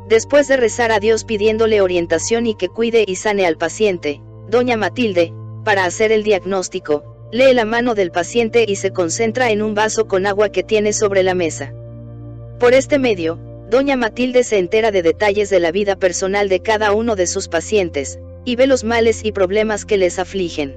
Después 0.08 0.48
de 0.48 0.56
rezar 0.56 0.90
a 0.90 1.00
Dios 1.00 1.24
pidiéndole 1.24 1.82
orientación 1.82 2.46
y 2.46 2.54
que 2.54 2.70
cuide 2.70 3.04
y 3.06 3.16
sane 3.16 3.44
al 3.44 3.58
paciente, 3.58 4.22
Doña 4.48 4.78
Matilde, 4.78 5.34
para 5.66 5.84
hacer 5.84 6.12
el 6.12 6.22
diagnóstico, 6.22 7.02
lee 7.32 7.52
la 7.52 7.64
mano 7.64 7.96
del 7.96 8.12
paciente 8.12 8.64
y 8.68 8.76
se 8.76 8.92
concentra 8.92 9.50
en 9.50 9.62
un 9.62 9.74
vaso 9.74 10.06
con 10.06 10.24
agua 10.24 10.50
que 10.50 10.62
tiene 10.62 10.92
sobre 10.92 11.24
la 11.24 11.34
mesa. 11.34 11.74
Por 12.60 12.72
este 12.72 13.00
medio, 13.00 13.40
doña 13.68 13.96
Matilde 13.96 14.44
se 14.44 14.58
entera 14.58 14.92
de 14.92 15.02
detalles 15.02 15.50
de 15.50 15.58
la 15.58 15.72
vida 15.72 15.96
personal 15.96 16.48
de 16.48 16.60
cada 16.60 16.92
uno 16.92 17.16
de 17.16 17.26
sus 17.26 17.48
pacientes, 17.48 18.20
y 18.44 18.54
ve 18.54 18.68
los 18.68 18.84
males 18.84 19.24
y 19.24 19.32
problemas 19.32 19.84
que 19.84 19.96
les 19.96 20.20
afligen. 20.20 20.76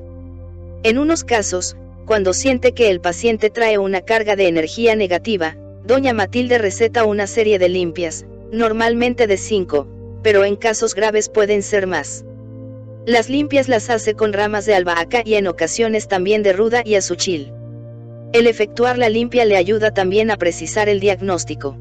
En 0.81 0.97
unos 0.97 1.23
casos, 1.23 1.77
cuando 2.07 2.33
siente 2.33 2.71
que 2.71 2.89
el 2.89 2.99
paciente 2.99 3.51
trae 3.51 3.77
una 3.77 4.01
carga 4.01 4.35
de 4.35 4.47
energía 4.47 4.95
negativa, 4.95 5.55
doña 5.85 6.13
Matilde 6.13 6.57
receta 6.57 7.05
una 7.05 7.27
serie 7.27 7.59
de 7.59 7.69
limpias, 7.69 8.25
normalmente 8.51 9.27
de 9.27 9.37
5, 9.37 9.87
pero 10.23 10.45
en 10.45 10.55
casos 10.55 10.95
graves 10.95 11.29
pueden 11.29 11.61
ser 11.61 11.85
más. 11.85 12.25
Las 13.09 13.27
limpias 13.27 13.67
las 13.67 13.89
hace 13.89 14.13
con 14.13 14.33
ramas 14.33 14.67
de 14.67 14.75
albahaca 14.75 15.23
y 15.25 15.33
en 15.33 15.47
ocasiones 15.47 16.07
también 16.07 16.43
de 16.43 16.53
ruda 16.53 16.83
y 16.85 16.93
azuchil. 16.93 17.51
El 18.33 18.45
efectuar 18.45 18.99
la 18.99 19.09
limpia 19.09 19.45
le 19.45 19.57
ayuda 19.57 19.91
también 19.91 20.29
a 20.29 20.37
precisar 20.37 20.89
el 20.89 20.99
diagnóstico. 20.99 21.75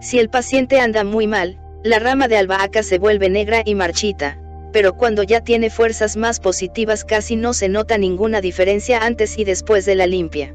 Si 0.00 0.18
el 0.18 0.28
paciente 0.28 0.80
anda 0.80 1.04
muy 1.04 1.28
mal, 1.28 1.60
la 1.84 2.00
rama 2.00 2.26
de 2.26 2.36
albahaca 2.36 2.82
se 2.82 2.98
vuelve 2.98 3.30
negra 3.30 3.62
y 3.64 3.76
marchita, 3.76 4.40
pero 4.72 4.96
cuando 4.96 5.22
ya 5.22 5.40
tiene 5.40 5.70
fuerzas 5.70 6.16
más 6.16 6.40
positivas 6.40 7.04
casi 7.04 7.36
no 7.36 7.52
se 7.52 7.68
nota 7.68 7.96
ninguna 7.96 8.40
diferencia 8.40 9.04
antes 9.06 9.38
y 9.38 9.44
después 9.44 9.86
de 9.86 9.94
la 9.94 10.08
limpia. 10.08 10.52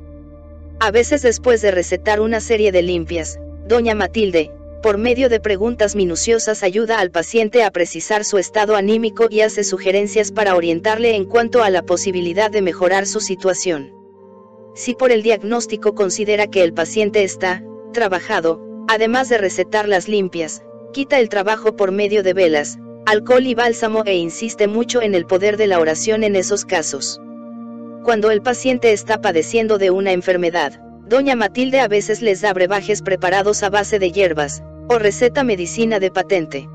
A 0.82 0.91
veces 0.91 1.22
después 1.22 1.61
de 1.61 1.72
recetar 1.72 2.19
una 2.19 2.41
serie 2.41 2.74
de 2.74 2.82
limpias, 2.82 3.40
doña 3.65 3.95
Matilde, 3.95 4.51
por 4.85 4.99
medio 4.99 5.30
de 5.30 5.39
preguntas 5.39 5.95
minuciosas 5.95 6.61
ayuda 6.61 6.99
al 6.99 7.09
paciente 7.09 7.64
a 7.64 7.72
precisar 7.72 8.23
su 8.23 8.38
estado 8.38 8.75
anímico 8.75 9.25
y 9.31 9.41
hace 9.41 9.64
sugerencias 9.64 10.31
para 10.31 10.55
orientarle 10.55 11.15
en 11.15 11.25
cuanto 11.25 11.64
a 11.64 11.72
la 11.72 11.81
posibilidad 11.81 12.51
de 12.51 12.61
mejorar 12.61 13.07
su 13.07 13.19
situación. 13.19 13.91
Si 14.75 14.93
por 14.93 15.11
el 15.11 15.23
diagnóstico 15.23 15.95
considera 15.95 16.45
que 16.45 16.61
el 16.61 16.75
paciente 16.75 17.23
está, 17.23 17.64
trabajado, 17.93 18.61
Además 18.88 19.27
de 19.27 19.39
recetar 19.39 19.88
las 19.88 20.07
limpias, 20.07 20.61
quita 20.93 21.19
el 21.19 21.30
trabajo 21.30 21.75
por 21.75 21.91
medio 21.91 22.22
de 22.22 22.33
velas, 22.33 22.77
alcohol 23.07 23.47
y 23.47 23.55
bálsamo 23.55 24.03
e 24.05 24.14
insiste 24.14 24.67
mucho 24.67 25.01
en 25.01 25.15
el 25.15 25.25
poder 25.25 25.57
de 25.57 25.65
la 25.65 25.80
oración 25.80 26.23
en 26.23 26.35
esos 26.35 26.64
casos. 26.64 27.19
Cuando 28.03 28.30
el 28.30 28.43
paciente 28.43 28.91
está 28.91 29.19
padeciendo 29.19 29.80
de 29.80 29.89
una 29.89 30.11
enfermedad, 30.11 30.80
doña 31.07 31.35
Matilde 31.35 31.80
a 31.80 31.88
veces 31.88 32.22
les 32.22 32.41
da 32.41 32.53
brebajes 32.53 33.01
preparados 33.01 33.64
a 33.64 33.72
base 33.72 33.97
de 33.97 34.11
hierbas, 34.11 34.61
o 34.88 34.99
receta 34.99 35.43
medicina 35.43 35.99
de 35.99 36.11
patente. 36.11 36.69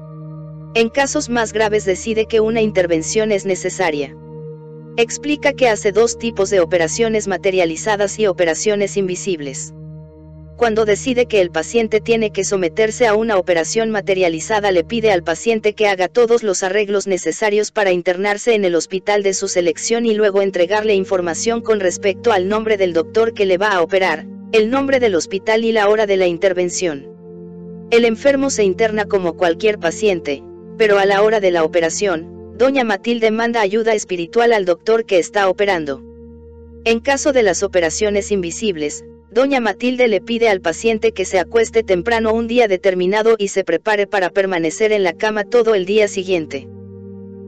En 0.75 0.89
casos 0.89 1.29
más 1.29 1.53
graves 1.53 1.85
decide 1.85 2.27
que 2.27 2.41
una 2.41 2.61
intervención 2.61 3.33
es 3.33 3.45
necesaria. 3.45 4.17
Explica 4.97 5.53
que 5.53 5.69
hace 5.69 5.93
dos 5.93 6.19
tipos 6.19 6.51
de 6.51 6.61
operaciones 6.61 7.29
materializadas 7.29 8.19
y 8.19 8.27
operaciones 8.27 8.97
invisibles. 8.97 9.73
Cuando 10.57 10.85
decide 10.85 11.25
que 11.25 11.41
el 11.41 11.51
paciente 11.51 12.01
tiene 12.01 12.33
que 12.33 12.45
someterse 12.45 13.07
a 13.07 13.15
una 13.15 13.39
operación 13.39 13.91
materializada 13.91 14.71
le 14.73 14.85
pide 14.85 15.11
al 15.11 15.23
paciente 15.23 15.73
que 15.73 15.89
haga 15.89 16.09
todos 16.09 16.43
los 16.43 16.63
arreglos 16.63 17.07
necesarios 17.07 17.73
para 17.73 17.93
internarse 17.93 18.55
en 18.55 18.67
el 18.67 18.75
hospital 18.75 19.23
de 19.23 19.33
su 19.33 19.49
selección 19.49 20.05
y 20.05 20.13
luego 20.13 20.43
entregarle 20.43 20.95
información 20.95 21.63
con 21.63 21.81
respecto 21.81 22.31
al 22.31 22.47
nombre 22.47 22.77
del 22.77 22.93
doctor 22.93 23.33
que 23.33 23.47
le 23.47 23.57
va 23.57 23.73
a 23.73 23.81
operar, 23.81 24.27
el 24.53 24.69
nombre 24.69 25.01
del 25.01 25.15
hospital 25.15 25.65
y 25.65 25.73
la 25.73 25.89
hora 25.89 26.07
de 26.07 26.19
la 26.19 26.27
intervención. 26.27 27.20
El 27.91 28.05
enfermo 28.05 28.51
se 28.51 28.65
interna 28.65 29.07
como 29.07 29.37
cualquier 29.37 29.79
paciente, 29.79 30.43
pero 30.79 30.99
a 30.99 31.07
la 31.07 31.23
hora 31.23 31.41
de 31.41 31.51
la 31.51 31.65
operación, 31.65 32.57
doña 32.57 32.85
Matilde 32.85 33.31
manda 33.31 33.61
ayuda 33.61 33.95
espiritual 33.95 34.53
al 34.53 34.65
doctor 34.65 35.05
que 35.05 35.19
está 35.19 35.49
operando. 35.49 36.03
En 36.85 37.01
caso 37.01 37.33
de 37.33 37.43
las 37.43 37.63
operaciones 37.63 38.31
invisibles, 38.31 39.05
Doña 39.33 39.61
Matilde 39.61 40.09
le 40.09 40.21
pide 40.21 40.49
al 40.49 40.61
paciente 40.61 41.13
que 41.13 41.25
se 41.25 41.39
acueste 41.39 41.85
temprano 41.85 42.33
un 42.33 42.49
día 42.49 42.67
determinado 42.67 43.37
y 43.39 43.47
se 43.47 43.63
prepare 43.63 44.09
para 44.09 44.31
permanecer 44.31 44.91
en 44.91 45.05
la 45.05 45.13
cama 45.13 45.45
todo 45.45 45.77
el 45.77 45.87
día 45.87 46.09
siguiente. 46.09 46.67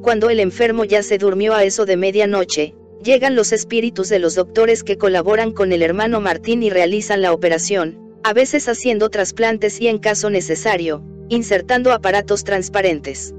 Cuando 0.00 0.30
el 0.30 0.38
enfermo 0.38 0.84
ya 0.84 1.02
se 1.02 1.18
durmió 1.18 1.54
a 1.54 1.64
eso 1.64 1.84
de 1.84 1.96
medianoche, 1.96 2.76
llegan 3.02 3.34
los 3.34 3.52
espíritus 3.52 4.08
de 4.08 4.20
los 4.20 4.36
doctores 4.36 4.84
que 4.84 4.96
colaboran 4.96 5.50
con 5.50 5.72
el 5.72 5.82
hermano 5.82 6.20
Martín 6.20 6.62
y 6.62 6.70
realizan 6.70 7.20
la 7.20 7.32
operación, 7.32 7.98
a 8.25 8.33
veces 8.33 8.68
haciendo 8.68 9.10
trasplantes 9.10 9.81
y 9.81 9.89
en 9.89 9.99
caso 9.99 10.31
necesario, 10.31 11.02
insertando 11.28 11.92
aparatos 11.92 12.44
transparentes. 12.44 13.34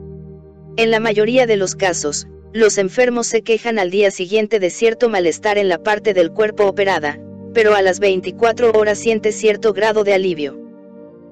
En 0.75 0.91
la 0.91 0.99
mayoría 0.99 1.45
de 1.45 1.55
los 1.55 1.75
casos, 1.75 2.27
los 2.51 2.77
enfermos 2.77 3.27
se 3.27 3.41
quejan 3.41 3.79
al 3.79 3.91
día 3.91 4.11
siguiente 4.11 4.59
de 4.59 4.69
cierto 4.69 5.09
malestar 5.09 5.57
en 5.57 5.69
la 5.69 5.81
parte 5.81 6.13
del 6.13 6.31
cuerpo 6.31 6.65
operada, 6.65 7.19
pero 7.53 7.75
a 7.75 7.81
las 7.81 7.99
24 7.99 8.71
horas 8.71 8.97
siente 8.97 9.31
cierto 9.31 9.73
grado 9.73 10.03
de 10.03 10.13
alivio. 10.13 10.59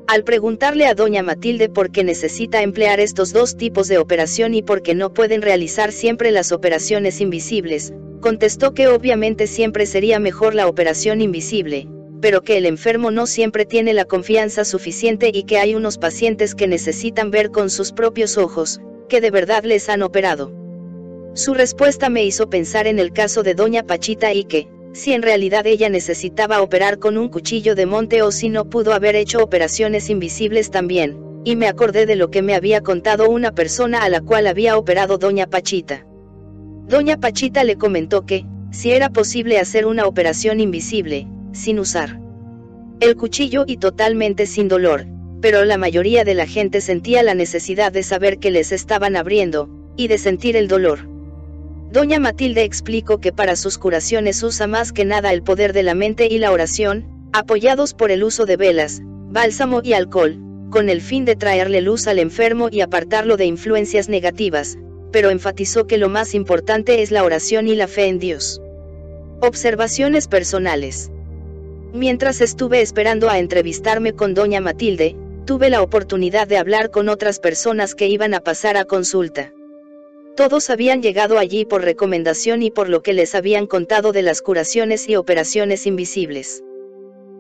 Al 0.08 0.24
preguntarle 0.24 0.88
a 0.88 0.94
doña 0.94 1.24
Matilde 1.24 1.70
por 1.70 1.92
qué 1.92 2.04
necesita 2.04 2.64
emplear 2.64 3.00
estos 3.00 3.34
dos 3.34 3.56
tipos 3.56 3.88
de 3.88 3.98
operación 3.98 4.54
y 4.54 4.62
por 4.62 4.82
qué 4.82 4.96
no 4.96 5.14
pueden 5.14 5.42
realizar 5.42 5.92
siempre 5.92 6.32
las 6.32 6.52
operaciones 6.52 7.22
invisibles, 7.22 7.94
contestó 8.20 8.74
que 8.74 8.88
obviamente 8.88 9.48
siempre 9.48 9.86
sería 9.86 10.20
mejor 10.20 10.54
la 10.54 10.68
operación 10.68 11.22
invisible, 11.22 11.88
pero 12.22 12.44
que 12.44 12.58
el 12.58 12.66
enfermo 12.66 13.12
no 13.12 13.26
siempre 13.26 13.66
tiene 13.66 13.94
la 13.94 14.06
confianza 14.06 14.64
suficiente 14.64 15.32
y 15.34 15.44
que 15.44 15.58
hay 15.58 15.76
unos 15.76 15.98
pacientes 15.98 16.56
que 16.56 16.68
necesitan 16.68 17.32
ver 17.32 17.52
con 17.52 17.70
sus 17.70 17.92
propios 17.92 18.38
ojos, 18.38 18.80
que 19.10 19.20
de 19.20 19.32
verdad 19.32 19.64
les 19.64 19.90
han 19.90 20.04
operado. 20.04 20.54
Su 21.34 21.54
respuesta 21.54 22.10
me 22.10 22.24
hizo 22.24 22.50
pensar 22.50 22.88
en 22.88 23.00
el 23.00 23.12
caso 23.12 23.42
de 23.42 23.56
doña 23.56 23.84
Pachita 23.84 24.34
y 24.34 24.44
que, 24.44 24.68
si 24.94 25.14
en 25.14 25.22
realidad 25.22 25.66
ella 25.66 25.90
necesitaba 25.90 26.62
operar 26.62 27.00
con 27.00 27.18
un 27.18 27.30
cuchillo 27.30 27.76
de 27.76 27.86
monte 27.86 28.22
o 28.22 28.32
si 28.32 28.50
no 28.50 28.70
pudo 28.70 28.94
haber 28.94 29.16
hecho 29.16 29.42
operaciones 29.42 30.10
invisibles 30.10 30.70
también, 30.70 31.18
y 31.44 31.56
me 31.56 31.68
acordé 31.68 32.06
de 32.06 32.16
lo 32.16 32.30
que 32.30 32.42
me 32.42 32.54
había 32.54 32.82
contado 32.82 33.30
una 33.30 33.52
persona 33.54 34.04
a 34.04 34.10
la 34.10 34.22
cual 34.22 34.46
había 34.48 34.78
operado 34.78 35.18
doña 35.18 35.48
Pachita. 35.48 36.06
Doña 36.88 37.18
Pachita 37.18 37.64
le 37.64 37.78
comentó 37.78 38.26
que, 38.26 38.46
si 38.72 38.92
era 38.92 39.10
posible 39.10 39.58
hacer 39.58 39.86
una 39.86 40.06
operación 40.06 40.60
invisible, 40.60 41.28
sin 41.52 41.80
usar 41.80 42.20
el 43.02 43.16
cuchillo 43.16 43.64
y 43.66 43.78
totalmente 43.78 44.46
sin 44.46 44.68
dolor, 44.68 45.08
pero 45.42 45.66
la 45.66 45.78
mayoría 45.78 46.24
de 46.24 46.36
la 46.36 46.46
gente 46.46 46.82
sentía 46.82 47.24
la 47.24 47.34
necesidad 47.34 47.92
de 47.92 48.04
saber 48.04 48.38
que 48.38 48.52
les 48.52 48.72
estaban 48.72 49.16
abriendo, 49.16 49.70
y 49.98 50.08
de 50.08 50.20
sentir 50.20 50.56
el 50.56 50.68
dolor. 50.68 51.00
Doña 51.92 52.20
Matilde 52.20 52.64
explicó 52.64 53.20
que 53.20 53.34
para 53.34 53.56
sus 53.56 53.80
curaciones 53.80 54.42
usa 54.44 54.68
más 54.68 54.94
que 54.94 55.04
nada 55.04 55.34
el 55.34 55.42
poder 55.42 55.74
de 55.74 55.84
la 55.84 55.96
mente 55.96 56.28
y 56.28 56.38
la 56.38 56.52
oración, 56.52 57.06
apoyados 57.34 57.96
por 57.96 58.12
el 58.12 58.24
uso 58.24 58.46
de 58.46 58.56
velas, 58.56 59.02
bálsamo 59.04 59.82
y 59.84 59.94
alcohol, 59.94 60.38
con 60.70 60.88
el 60.88 61.02
fin 61.02 61.26
de 61.26 61.36
traerle 61.36 61.82
luz 61.82 62.08
al 62.08 62.20
enfermo 62.20 62.70
y 62.72 62.82
apartarlo 62.82 63.36
de 63.36 63.46
influencias 63.46 64.10
negativas, 64.10 64.78
pero 65.12 65.32
enfatizó 65.32 65.88
que 65.88 65.98
lo 65.98 66.08
más 66.08 66.36
importante 66.36 67.02
es 67.02 67.10
la 67.10 67.24
oración 67.24 67.68
y 67.68 67.76
la 67.76 67.88
fe 67.88 68.06
en 68.06 68.20
Dios. 68.20 68.62
Observaciones 69.42 70.28
personales. 70.28 71.12
Mientras 71.94 72.40
estuve 72.40 72.82
esperando 72.82 73.30
a 73.30 73.38
entrevistarme 73.38 74.14
con 74.14 74.34
doña 74.34 74.62
Matilde, 74.62 75.18
tuve 75.46 75.70
la 75.70 75.82
oportunidad 75.82 76.48
de 76.48 76.58
hablar 76.58 76.90
con 76.90 77.10
otras 77.10 77.40
personas 77.40 77.96
que 77.96 78.08
iban 78.08 78.34
a 78.34 78.40
pasar 78.40 78.78
a 78.78 78.86
consulta. 78.86 79.52
Todos 80.38 80.70
habían 80.70 81.02
llegado 81.02 81.38
allí 81.38 81.66
por 81.66 81.82
recomendación 81.84 82.64
y 82.64 82.72
por 82.72 82.88
lo 82.88 83.04
que 83.04 83.12
les 83.12 83.36
habían 83.36 83.68
contado 83.68 84.14
de 84.14 84.22
las 84.22 84.42
curaciones 84.42 85.10
y 85.10 85.18
operaciones 85.18 85.86
invisibles. 85.86 86.64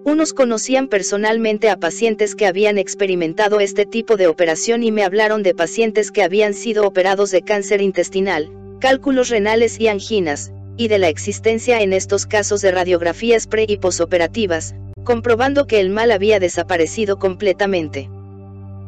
Unos 0.04 0.34
conocían 0.34 0.90
personalmente 0.90 1.70
a 1.70 1.78
pacientes 1.78 2.36
que 2.36 2.46
habían 2.46 2.78
experimentado 2.78 3.62
este 3.62 3.86
tipo 3.86 4.18
de 4.18 4.28
operación 4.28 4.84
y 4.84 4.92
me 4.92 5.04
hablaron 5.04 5.44
de 5.44 5.56
pacientes 5.56 6.12
que 6.12 6.24
habían 6.24 6.54
sido 6.54 6.86
operados 6.86 7.32
de 7.32 7.44
cáncer 7.44 7.82
intestinal, 7.82 8.52
cálculos 8.80 9.30
renales 9.30 9.80
y 9.80 9.88
anginas, 9.88 10.52
y 10.82 10.88
de 10.88 10.98
la 10.98 11.10
existencia 11.10 11.82
en 11.82 11.94
estos 11.94 12.26
casos 12.26 12.62
de 12.62 12.72
radiografías 12.72 13.46
pre 13.46 13.66
y 13.68 13.78
posoperativas, 13.78 14.74
comprobando 15.04 15.68
que 15.68 15.80
el 15.80 15.92
mal 15.92 16.10
había 16.10 16.40
desaparecido 16.40 17.20
completamente. 17.20 18.10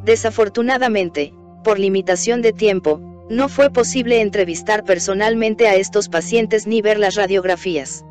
Desafortunadamente, 0.03 1.33
por 1.63 1.77
limitación 1.77 2.41
de 2.41 2.51
tiempo, 2.51 2.99
no 3.29 3.47
fue 3.47 3.69
posible 3.69 4.21
entrevistar 4.21 4.83
personalmente 4.83 5.67
a 5.67 5.75
estos 5.75 6.09
pacientes 6.09 6.65
ni 6.65 6.81
ver 6.81 6.97
las 6.97 7.13
radiografías. 7.13 8.03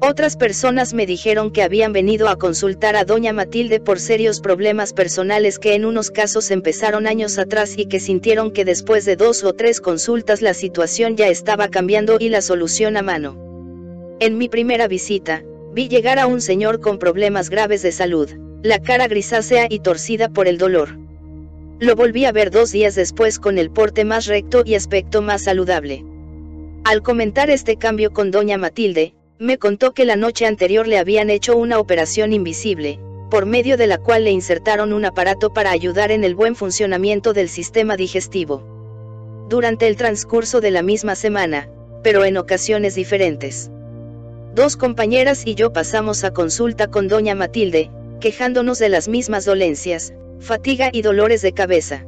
Otras 0.00 0.36
personas 0.36 0.94
me 0.94 1.06
dijeron 1.06 1.50
que 1.50 1.64
habían 1.64 1.92
venido 1.92 2.28
a 2.28 2.36
consultar 2.36 2.94
a 2.94 3.04
doña 3.04 3.32
Matilde 3.32 3.80
por 3.80 3.98
serios 3.98 4.40
problemas 4.40 4.92
personales 4.92 5.58
que 5.58 5.74
en 5.74 5.84
unos 5.84 6.12
casos 6.12 6.52
empezaron 6.52 7.08
años 7.08 7.36
atrás 7.36 7.74
y 7.76 7.86
que 7.86 7.98
sintieron 7.98 8.52
que 8.52 8.64
después 8.64 9.04
de 9.04 9.16
dos 9.16 9.42
o 9.42 9.54
tres 9.54 9.80
consultas 9.80 10.40
la 10.40 10.54
situación 10.54 11.16
ya 11.16 11.26
estaba 11.26 11.66
cambiando 11.66 12.18
y 12.20 12.28
la 12.28 12.42
solución 12.42 12.96
a 12.96 13.02
mano. 13.02 13.36
En 14.20 14.38
mi 14.38 14.48
primera 14.48 14.86
visita, 14.86 15.42
vi 15.72 15.88
llegar 15.88 16.20
a 16.20 16.28
un 16.28 16.40
señor 16.40 16.80
con 16.80 17.00
problemas 17.00 17.50
graves 17.50 17.82
de 17.82 17.90
salud, 17.90 18.30
la 18.62 18.78
cara 18.78 19.08
grisácea 19.08 19.66
y 19.68 19.80
torcida 19.80 20.28
por 20.28 20.46
el 20.46 20.58
dolor. 20.58 20.96
Lo 21.80 21.96
volví 21.96 22.24
a 22.24 22.30
ver 22.30 22.52
dos 22.52 22.70
días 22.70 22.94
después 22.94 23.40
con 23.40 23.58
el 23.58 23.70
porte 23.70 24.04
más 24.04 24.26
recto 24.26 24.62
y 24.64 24.76
aspecto 24.76 25.22
más 25.22 25.42
saludable. 25.42 26.04
Al 26.84 27.02
comentar 27.02 27.50
este 27.50 27.76
cambio 27.76 28.12
con 28.12 28.30
doña 28.30 28.58
Matilde, 28.58 29.14
me 29.38 29.56
contó 29.58 29.94
que 29.94 30.04
la 30.04 30.16
noche 30.16 30.46
anterior 30.46 30.88
le 30.88 30.98
habían 30.98 31.30
hecho 31.30 31.56
una 31.56 31.78
operación 31.78 32.32
invisible, 32.32 32.98
por 33.30 33.46
medio 33.46 33.76
de 33.76 33.86
la 33.86 33.98
cual 33.98 34.24
le 34.24 34.32
insertaron 34.32 34.92
un 34.92 35.04
aparato 35.04 35.52
para 35.52 35.70
ayudar 35.70 36.10
en 36.10 36.24
el 36.24 36.34
buen 36.34 36.56
funcionamiento 36.56 37.32
del 37.32 37.48
sistema 37.48 37.96
digestivo. 37.96 38.64
Durante 39.48 39.86
el 39.86 39.96
transcurso 39.96 40.60
de 40.60 40.72
la 40.72 40.82
misma 40.82 41.14
semana, 41.14 41.68
pero 42.02 42.24
en 42.24 42.36
ocasiones 42.36 42.96
diferentes. 42.96 43.70
Dos 44.54 44.76
compañeras 44.76 45.46
y 45.46 45.54
yo 45.54 45.72
pasamos 45.72 46.24
a 46.24 46.32
consulta 46.32 46.88
con 46.88 47.06
doña 47.06 47.36
Matilde, 47.36 47.90
quejándonos 48.20 48.80
de 48.80 48.88
las 48.88 49.06
mismas 49.06 49.44
dolencias, 49.44 50.14
fatiga 50.40 50.90
y 50.92 51.02
dolores 51.02 51.42
de 51.42 51.52
cabeza. 51.52 52.04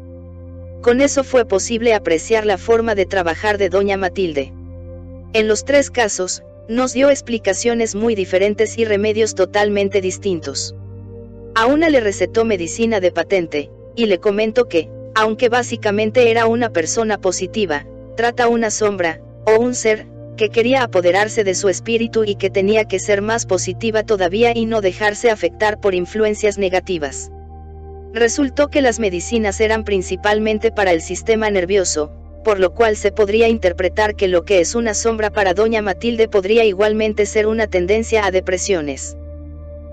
Con 0.83 1.01
eso 1.01 1.23
fue 1.23 1.45
posible 1.45 1.95
apreciar 1.95 2.45
la 2.45 2.59
forma 2.59 2.97
de 2.97 3.07
trabajar 3.07 3.57
de 3.57 3.69
doña 3.69 3.97
Matilde. 3.97 4.53
En 5.33 5.47
los 5.47 5.65
tres 5.65 5.91
casos, 5.91 6.43
nos 6.71 6.93
dio 6.93 7.11
explicaciones 7.11 7.97
muy 7.97 8.15
diferentes 8.15 8.79
y 8.79 8.85
remedios 8.85 9.35
totalmente 9.35 10.01
distintos. 10.01 10.77
A 11.57 11.67
una 11.67 11.89
le 11.89 11.99
recetó 11.99 12.45
medicina 12.45 13.01
de 13.01 13.11
patente, 13.11 13.71
y 13.97 14.07
le 14.07 14.21
comentó 14.21 14.69
que, 14.69 14.89
aunque 15.17 15.49
básicamente 15.49 16.31
era 16.31 16.47
una 16.47 16.71
persona 16.71 17.21
positiva, 17.21 17.87
trata 18.17 18.47
una 18.47 18.71
sombra, 18.71 19.21
o 19.47 19.61
un 19.61 19.75
ser, 19.75 20.07
que 20.37 20.51
quería 20.51 20.85
apoderarse 20.85 21.43
de 21.43 21.57
su 21.57 21.69
espíritu 21.69 22.23
y 22.23 22.37
que 22.37 22.51
tenía 22.51 22.85
que 22.85 23.01
ser 23.01 23.21
más 23.21 23.47
positiva 23.47 24.05
todavía 24.05 24.57
y 24.57 24.67
no 24.67 24.81
dejarse 24.81 25.29
afectar 25.29 25.81
por 25.81 25.97
influencias 25.97 26.57
negativas. 26.57 27.33
Resultó 28.13 28.69
que 28.69 28.81
las 28.81 29.01
medicinas 29.01 29.61
eran 29.61 29.83
principalmente 29.83 30.71
para 30.71 30.93
el 30.93 31.03
sistema 31.03 31.51
nervioso, 31.51 32.13
por 32.45 32.59
lo 32.59 32.75
cual 32.75 32.97
se 32.97 33.13
podría 33.13 33.49
interpretar 33.49 34.17
que 34.17 34.29
lo 34.29 34.45
que 34.45 34.61
es 34.61 34.75
una 34.75 34.95
sombra 34.95 35.31
para 35.31 35.55
doña 35.55 35.83
Matilde 35.83 36.29
podría 36.29 36.65
igualmente 36.65 37.27
ser 37.27 37.47
una 37.47 37.67
tendencia 37.67 38.25
a 38.25 38.31
depresiones. 38.31 39.17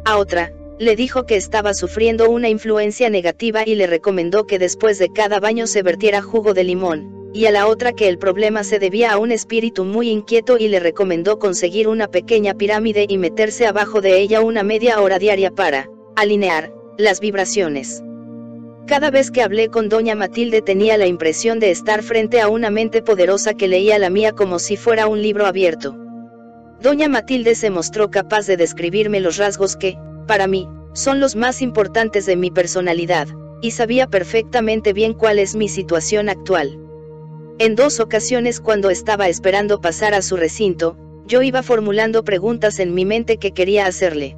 A 0.05 0.17
otra, 0.17 0.53
le 0.79 0.95
dijo 0.95 1.25
que 1.25 1.35
estaba 1.35 1.73
sufriendo 1.73 2.29
una 2.29 2.49
influencia 2.49 3.09
negativa 3.09 3.63
y 3.65 3.75
le 3.75 3.87
recomendó 3.87 4.45
que 4.45 4.59
después 4.59 4.99
de 4.99 5.09
cada 5.11 5.39
baño 5.39 5.67
se 5.67 5.81
vertiera 5.81 6.21
jugo 6.21 6.53
de 6.53 6.63
limón, 6.63 7.31
y 7.33 7.45
a 7.45 7.51
la 7.51 7.67
otra 7.67 7.93
que 7.93 8.07
el 8.07 8.17
problema 8.17 8.63
se 8.63 8.79
debía 8.79 9.11
a 9.11 9.17
un 9.17 9.31
espíritu 9.31 9.85
muy 9.85 10.09
inquieto 10.09 10.57
y 10.57 10.67
le 10.67 10.79
recomendó 10.79 11.39
conseguir 11.39 11.87
una 11.87 12.07
pequeña 12.07 12.53
pirámide 12.53 13.05
y 13.09 13.17
meterse 13.17 13.65
abajo 13.65 14.01
de 14.01 14.19
ella 14.19 14.41
una 14.41 14.63
media 14.63 15.01
hora 15.01 15.19
diaria 15.19 15.51
para 15.51 15.89
alinear 16.15 16.71
las 16.97 17.19
vibraciones. 17.19 18.03
Cada 18.87 19.11
vez 19.11 19.31
que 19.31 19.41
hablé 19.41 19.67
con 19.67 19.89
doña 19.89 20.15
Matilde 20.15 20.61
tenía 20.61 20.97
la 20.97 21.07
impresión 21.07 21.59
de 21.59 21.71
estar 21.71 22.03
frente 22.03 22.39
a 22.39 22.47
una 22.47 22.69
mente 22.69 23.01
poderosa 23.01 23.53
que 23.53 23.67
leía 23.67 23.99
la 23.99 24.09
mía 24.09 24.31
como 24.31 24.59
si 24.59 24.77
fuera 24.77 25.07
un 25.07 25.21
libro 25.21 25.45
abierto. 25.45 25.97
Doña 26.81 27.09
Matilde 27.09 27.53
se 27.55 27.69
mostró 27.69 28.09
capaz 28.09 28.47
de 28.47 28.55
describirme 28.55 29.19
los 29.19 29.35
rasgos 29.35 29.75
que, 29.75 29.97
para 30.25 30.47
mí, 30.47 30.69
son 30.93 31.19
los 31.19 31.35
más 31.35 31.61
importantes 31.61 32.25
de 32.25 32.37
mi 32.37 32.49
personalidad, 32.49 33.27
y 33.61 33.71
sabía 33.71 34.07
perfectamente 34.07 34.93
bien 34.93 35.13
cuál 35.13 35.39
es 35.39 35.53
mi 35.53 35.67
situación 35.67 36.29
actual. 36.29 36.79
En 37.59 37.75
dos 37.75 37.99
ocasiones 37.99 38.61
cuando 38.61 38.89
estaba 38.89 39.27
esperando 39.27 39.81
pasar 39.81 40.13
a 40.13 40.21
su 40.21 40.37
recinto, 40.37 40.95
yo 41.25 41.41
iba 41.41 41.61
formulando 41.61 42.23
preguntas 42.23 42.79
en 42.79 42.93
mi 42.93 43.03
mente 43.03 43.37
que 43.37 43.51
quería 43.51 43.85
hacerle. 43.85 44.37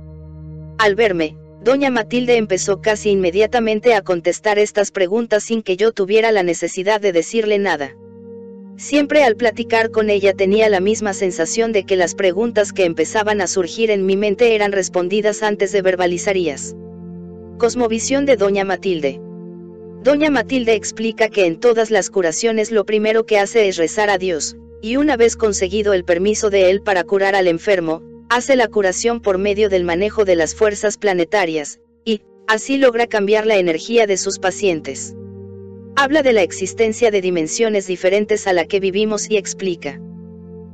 Al 0.79 0.95
verme, 0.95 1.37
doña 1.61 1.89
Matilde 1.89 2.37
empezó 2.37 2.81
casi 2.81 3.09
inmediatamente 3.11 3.93
a 3.93 4.01
contestar 4.01 4.59
estas 4.59 4.91
preguntas 4.91 5.43
sin 5.43 5.61
que 5.61 5.77
yo 5.77 5.91
tuviera 5.91 6.31
la 6.31 6.43
necesidad 6.43 7.01
de 7.01 7.11
decirle 7.11 7.59
nada. 7.59 7.95
Siempre 8.77 9.23
al 9.23 9.35
platicar 9.35 9.91
con 9.91 10.09
ella 10.09 10.33
tenía 10.33 10.69
la 10.69 10.79
misma 10.79 11.13
sensación 11.13 11.73
de 11.73 11.83
que 11.83 11.97
las 11.97 12.15
preguntas 12.15 12.71
que 12.71 12.85
empezaban 12.85 13.41
a 13.41 13.47
surgir 13.47 13.91
en 13.91 14.05
mi 14.05 14.15
mente 14.15 14.55
eran 14.55 14.71
respondidas 14.71 15.43
antes 15.43 15.73
de 15.73 15.81
verbalizarías. 15.81 16.75
Cosmovisión 17.57 18.25
de 18.25 18.37
Doña 18.37 18.63
Matilde. 18.63 19.19
Doña 20.01 20.29
Matilde 20.29 20.75
explica 20.75 21.27
que 21.27 21.45
en 21.45 21.59
todas 21.59 21.91
las 21.91 22.09
curaciones 22.09 22.71
lo 22.71 22.85
primero 22.85 23.25
que 23.25 23.37
hace 23.37 23.67
es 23.67 23.75
rezar 23.75 24.09
a 24.09 24.17
Dios, 24.17 24.55
y 24.81 24.95
una 24.95 25.17
vez 25.17 25.35
conseguido 25.35 25.91
el 25.91 26.05
permiso 26.05 26.49
de 26.49 26.69
él 26.69 26.81
para 26.81 27.03
curar 27.03 27.35
al 27.35 27.49
enfermo, 27.49 28.01
hace 28.29 28.55
la 28.55 28.67
curación 28.67 29.21
por 29.21 29.37
medio 29.39 29.69
del 29.69 29.83
manejo 29.83 30.23
de 30.23 30.35
las 30.35 30.53
fuerzas 30.53 30.97
planetarias, 30.97 31.79
y, 32.05 32.21
así 32.47 32.77
logra 32.77 33.07
cambiar 33.07 33.45
la 33.45 33.57
energía 33.57 34.05
de 34.05 34.17
sus 34.17 34.39
pacientes. 34.39 35.15
Habla 35.95 36.21
de 36.21 36.33
la 36.33 36.43
existencia 36.43 37.11
de 37.11 37.21
dimensiones 37.21 37.87
diferentes 37.87 38.47
a 38.47 38.53
la 38.53 38.65
que 38.65 38.79
vivimos 38.79 39.29
y 39.29 39.37
explica 39.37 39.99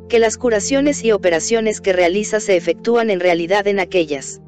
que 0.10 0.20
las 0.20 0.38
curaciones 0.38 1.04
y 1.04 1.12
operaciones 1.12 1.82
que 1.82 1.94
realiza 1.94 2.40
se 2.40 2.56
efectúan 2.56 3.10
en 3.10 3.20
realidad 3.20 3.66
en 3.68 3.80
aquellas. 3.80 4.40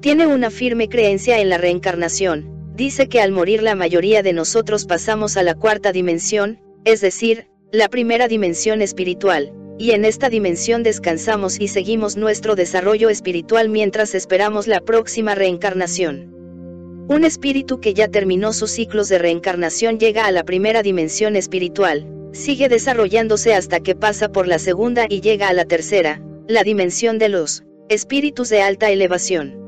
Tiene 0.00 0.26
una 0.26 0.50
firme 0.50 0.88
creencia 0.88 1.38
en 1.38 1.48
la 1.48 1.58
reencarnación, 1.58 2.72
dice 2.74 3.08
que 3.08 3.20
al 3.20 3.30
morir 3.30 3.62
la 3.62 3.76
mayoría 3.76 4.24
de 4.24 4.32
nosotros 4.32 4.86
pasamos 4.86 5.36
a 5.36 5.44
la 5.44 5.54
cuarta 5.54 5.92
dimensión, 5.92 6.58
es 6.84 7.00
decir, 7.00 7.46
la 7.70 7.88
primera 7.88 8.26
dimensión 8.26 8.82
espiritual, 8.82 9.52
y 9.82 9.90
en 9.90 10.04
esta 10.04 10.30
dimensión 10.30 10.84
descansamos 10.84 11.58
y 11.58 11.66
seguimos 11.66 12.16
nuestro 12.16 12.54
desarrollo 12.54 13.10
espiritual 13.10 13.68
mientras 13.68 14.14
esperamos 14.14 14.68
la 14.68 14.78
próxima 14.78 15.34
reencarnación. 15.34 17.04
Un 17.08 17.24
espíritu 17.24 17.80
que 17.80 17.92
ya 17.92 18.06
terminó 18.06 18.52
sus 18.52 18.70
ciclos 18.70 19.08
de 19.08 19.18
reencarnación 19.18 19.98
llega 19.98 20.26
a 20.26 20.30
la 20.30 20.44
primera 20.44 20.84
dimensión 20.84 21.34
espiritual, 21.34 22.06
sigue 22.30 22.68
desarrollándose 22.68 23.54
hasta 23.54 23.80
que 23.80 23.96
pasa 23.96 24.30
por 24.30 24.46
la 24.46 24.60
segunda 24.60 25.06
y 25.08 25.20
llega 25.20 25.48
a 25.48 25.52
la 25.52 25.64
tercera, 25.64 26.22
la 26.46 26.62
dimensión 26.62 27.18
de 27.18 27.30
los 27.30 27.64
espíritus 27.88 28.50
de 28.50 28.62
alta 28.62 28.88
elevación. 28.88 29.58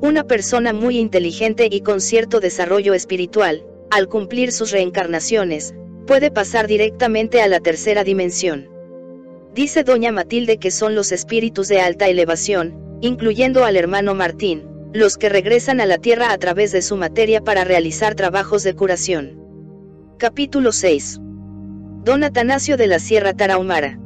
Una 0.00 0.24
persona 0.24 0.72
muy 0.72 0.96
inteligente 0.96 1.68
y 1.70 1.82
con 1.82 2.00
cierto 2.00 2.40
desarrollo 2.40 2.94
espiritual, 2.94 3.62
al 3.90 4.08
cumplir 4.08 4.52
sus 4.52 4.70
reencarnaciones, 4.70 5.74
puede 6.06 6.30
pasar 6.30 6.66
directamente 6.66 7.42
a 7.42 7.46
la 7.46 7.60
tercera 7.60 8.04
dimensión. 8.04 8.72
Dice 9.54 9.84
doña 9.84 10.10
Matilde 10.10 10.58
que 10.58 10.72
son 10.72 10.96
los 10.96 11.12
espíritus 11.12 11.68
de 11.68 11.80
alta 11.80 12.08
elevación, 12.08 12.98
incluyendo 13.00 13.64
al 13.64 13.76
hermano 13.76 14.12
Martín, 14.12 14.64
los 14.92 15.16
que 15.16 15.28
regresan 15.28 15.80
a 15.80 15.86
la 15.86 15.98
Tierra 15.98 16.32
a 16.32 16.38
través 16.38 16.72
de 16.72 16.82
su 16.82 16.96
materia 16.96 17.40
para 17.40 17.62
realizar 17.62 18.16
trabajos 18.16 18.64
de 18.64 18.74
curación. 18.74 19.38
Capítulo 20.18 20.72
6. 20.72 21.20
Don 22.02 22.24
Atanasio 22.24 22.76
de 22.76 22.88
la 22.88 22.98
Sierra 22.98 23.32
Tarahumara. 23.32 24.00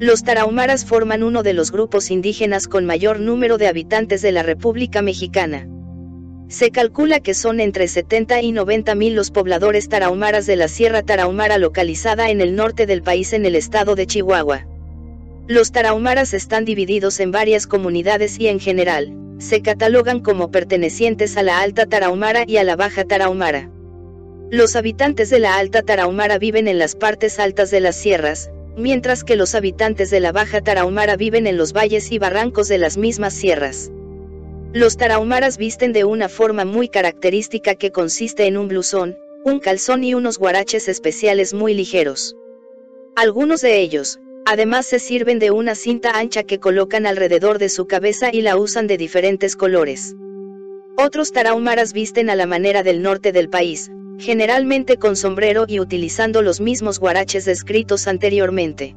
Los 0.00 0.24
tarahumaras 0.24 0.84
forman 0.84 1.22
uno 1.22 1.44
de 1.44 1.54
los 1.54 1.70
grupos 1.70 2.10
indígenas 2.10 2.66
con 2.66 2.84
mayor 2.84 3.20
número 3.20 3.58
de 3.58 3.68
habitantes 3.68 4.22
de 4.22 4.32
la 4.32 4.42
República 4.42 5.02
Mexicana. 5.02 5.68
Se 6.54 6.70
calcula 6.70 7.18
que 7.18 7.34
son 7.34 7.58
entre 7.58 7.88
70 7.88 8.40
y 8.40 8.52
90 8.52 8.94
mil 8.94 9.16
los 9.16 9.32
pobladores 9.32 9.88
tarahumaras 9.88 10.46
de 10.46 10.54
la 10.54 10.68
Sierra 10.68 11.02
Tarahumara 11.02 11.58
localizada 11.58 12.30
en 12.30 12.40
el 12.40 12.54
norte 12.54 12.86
del 12.86 13.02
país 13.02 13.32
en 13.32 13.44
el 13.44 13.56
estado 13.56 13.96
de 13.96 14.06
Chihuahua. 14.06 14.64
Los 15.48 15.72
tarahumaras 15.72 16.32
están 16.32 16.64
divididos 16.64 17.18
en 17.18 17.32
varias 17.32 17.66
comunidades 17.66 18.38
y 18.38 18.46
en 18.46 18.60
general, 18.60 19.12
se 19.38 19.62
catalogan 19.62 20.20
como 20.20 20.52
pertenecientes 20.52 21.36
a 21.36 21.42
la 21.42 21.58
Alta 21.58 21.86
Tarahumara 21.86 22.44
y 22.46 22.58
a 22.58 22.62
la 22.62 22.76
Baja 22.76 23.02
Tarahumara. 23.02 23.68
Los 24.52 24.76
habitantes 24.76 25.30
de 25.30 25.40
la 25.40 25.58
Alta 25.58 25.82
Tarahumara 25.82 26.38
viven 26.38 26.68
en 26.68 26.78
las 26.78 26.94
partes 26.94 27.40
altas 27.40 27.72
de 27.72 27.80
las 27.80 27.96
sierras, 27.96 28.48
mientras 28.76 29.24
que 29.24 29.34
los 29.34 29.56
habitantes 29.56 30.08
de 30.10 30.20
la 30.20 30.30
Baja 30.30 30.60
Tarahumara 30.60 31.16
viven 31.16 31.48
en 31.48 31.56
los 31.56 31.72
valles 31.72 32.12
y 32.12 32.20
barrancos 32.20 32.68
de 32.68 32.78
las 32.78 32.96
mismas 32.96 33.34
sierras. 33.34 33.90
Los 34.74 34.98
tarahumaras 34.98 35.56
visten 35.56 35.94
de 35.94 36.04
una 36.04 36.28
forma 36.28 36.66
muy 36.66 36.88
característica 36.88 37.74
que 37.74 37.90
consiste 37.90 38.46
en 38.46 38.58
un 38.58 38.68
blusón, 38.68 39.16
un 39.44 39.58
calzón 39.60 40.04
y 40.04 40.12
unos 40.12 40.36
guaraches 40.36 40.88
especiales 40.88 41.54
muy 41.54 41.72
ligeros. 41.72 42.36
Algunos 43.16 43.62
de 43.62 43.80
ellos, 43.80 44.18
Además 44.46 44.84
se 44.84 44.98
sirven 44.98 45.38
de 45.38 45.50
una 45.50 45.74
cinta 45.74 46.18
ancha 46.18 46.42
que 46.42 46.60
colocan 46.60 47.06
alrededor 47.06 47.58
de 47.58 47.70
su 47.70 47.86
cabeza 47.86 48.28
y 48.30 48.42
la 48.42 48.58
usan 48.58 48.86
de 48.86 48.98
diferentes 48.98 49.56
colores. 49.56 50.14
Otros 50.96 51.32
tarahumaras 51.32 51.94
visten 51.94 52.28
a 52.28 52.34
la 52.34 52.46
manera 52.46 52.82
del 52.82 53.00
norte 53.00 53.32
del 53.32 53.48
país, 53.48 53.90
generalmente 54.18 54.98
con 54.98 55.16
sombrero 55.16 55.64
y 55.66 55.80
utilizando 55.80 56.42
los 56.42 56.60
mismos 56.60 57.00
guaraches 57.00 57.46
descritos 57.46 58.06
anteriormente. 58.06 58.94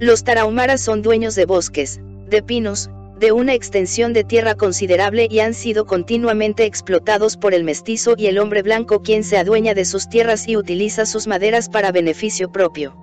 Los 0.00 0.22
tarahumaras 0.22 0.82
son 0.82 1.00
dueños 1.00 1.34
de 1.34 1.46
bosques, 1.46 1.98
de 2.28 2.42
pinos, 2.42 2.90
de 3.18 3.32
una 3.32 3.54
extensión 3.54 4.12
de 4.12 4.24
tierra 4.24 4.54
considerable 4.54 5.26
y 5.30 5.40
han 5.40 5.54
sido 5.54 5.86
continuamente 5.86 6.64
explotados 6.64 7.36
por 7.36 7.54
el 7.54 7.64
mestizo 7.64 8.14
y 8.16 8.26
el 8.26 8.38
hombre 8.38 8.62
blanco 8.62 9.02
quien 9.02 9.24
se 9.24 9.36
adueña 9.36 9.74
de 9.74 9.84
sus 9.84 10.08
tierras 10.08 10.46
y 10.46 10.56
utiliza 10.56 11.06
sus 11.06 11.26
maderas 11.26 11.68
para 11.68 11.92
beneficio 11.92 12.50
propio. 12.50 12.96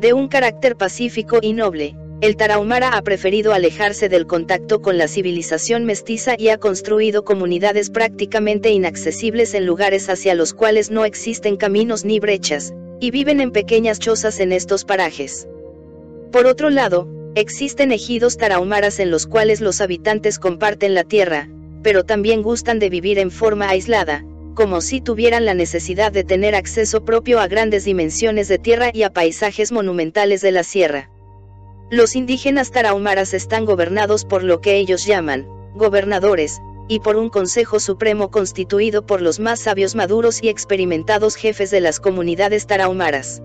De 0.00 0.12
un 0.12 0.28
carácter 0.28 0.76
pacífico 0.76 1.38
y 1.40 1.52
noble, 1.52 1.96
el 2.20 2.36
tarahumara 2.36 2.96
ha 2.96 3.02
preferido 3.02 3.52
alejarse 3.52 4.08
del 4.08 4.26
contacto 4.26 4.82
con 4.82 4.98
la 4.98 5.06
civilización 5.06 5.84
mestiza 5.84 6.34
y 6.36 6.48
ha 6.48 6.58
construido 6.58 7.24
comunidades 7.24 7.90
prácticamente 7.90 8.70
inaccesibles 8.70 9.54
en 9.54 9.66
lugares 9.66 10.08
hacia 10.08 10.34
los 10.34 10.52
cuales 10.52 10.90
no 10.90 11.04
existen 11.04 11.56
caminos 11.56 12.04
ni 12.04 12.18
brechas, 12.18 12.74
y 13.00 13.12
viven 13.12 13.40
en 13.40 13.52
pequeñas 13.52 14.00
chozas 14.00 14.40
en 14.40 14.52
estos 14.52 14.84
parajes. 14.84 15.46
Por 16.32 16.46
otro 16.46 16.70
lado, 16.70 17.08
existen 17.34 17.92
ejidos 17.92 18.36
tarahumaras 18.36 18.98
en 19.00 19.10
los 19.10 19.26
cuales 19.26 19.60
los 19.60 19.80
habitantes 19.80 20.38
comparten 20.38 20.94
la 20.94 21.04
tierra, 21.04 21.48
pero 21.82 22.04
también 22.04 22.42
gustan 22.42 22.78
de 22.78 22.90
vivir 22.90 23.18
en 23.18 23.30
forma 23.30 23.68
aislada, 23.68 24.24
como 24.54 24.80
si 24.80 25.00
tuvieran 25.00 25.44
la 25.44 25.54
necesidad 25.54 26.10
de 26.10 26.24
tener 26.24 26.54
acceso 26.54 27.04
propio 27.04 27.40
a 27.40 27.46
grandes 27.46 27.84
dimensiones 27.84 28.48
de 28.48 28.58
tierra 28.58 28.90
y 28.92 29.04
a 29.04 29.12
paisajes 29.12 29.70
monumentales 29.70 30.40
de 30.40 30.50
la 30.50 30.64
sierra. 30.64 31.10
Los 31.90 32.16
indígenas 32.16 32.70
tarahumaras 32.70 33.34
están 33.34 33.64
gobernados 33.64 34.24
por 34.24 34.42
lo 34.42 34.60
que 34.60 34.76
ellos 34.76 35.06
llaman, 35.06 35.46
gobernadores, 35.74 36.60
y 36.88 37.00
por 37.00 37.16
un 37.16 37.28
Consejo 37.28 37.80
Supremo 37.80 38.30
constituido 38.30 39.06
por 39.06 39.22
los 39.22 39.40
más 39.40 39.60
sabios 39.60 39.94
maduros 39.94 40.42
y 40.42 40.48
experimentados 40.48 41.36
jefes 41.36 41.70
de 41.70 41.80
las 41.80 42.00
comunidades 42.00 42.66
tarahumaras. 42.66 43.42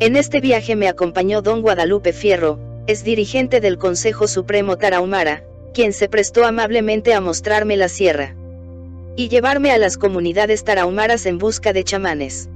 En 0.00 0.16
este 0.16 0.40
viaje 0.40 0.74
me 0.74 0.88
acompañó 0.88 1.42
don 1.42 1.62
Guadalupe 1.62 2.12
Fierro, 2.12 2.58
es 2.86 3.02
dirigente 3.02 3.60
del 3.60 3.78
Consejo 3.78 4.28
Supremo 4.28 4.76
Tarahumara, 4.76 5.42
quien 5.72 5.94
se 5.94 6.08
prestó 6.08 6.44
amablemente 6.44 7.14
a 7.14 7.20
mostrarme 7.20 7.76
la 7.78 7.88
sierra. 7.88 8.36
Y 9.16 9.28
llevarme 9.28 9.70
a 9.70 9.78
las 9.78 9.96
comunidades 9.96 10.64
tarahumaras 10.64 11.24
en 11.24 11.38
busca 11.38 11.72
de 11.72 11.82
chamanes. 11.82 12.50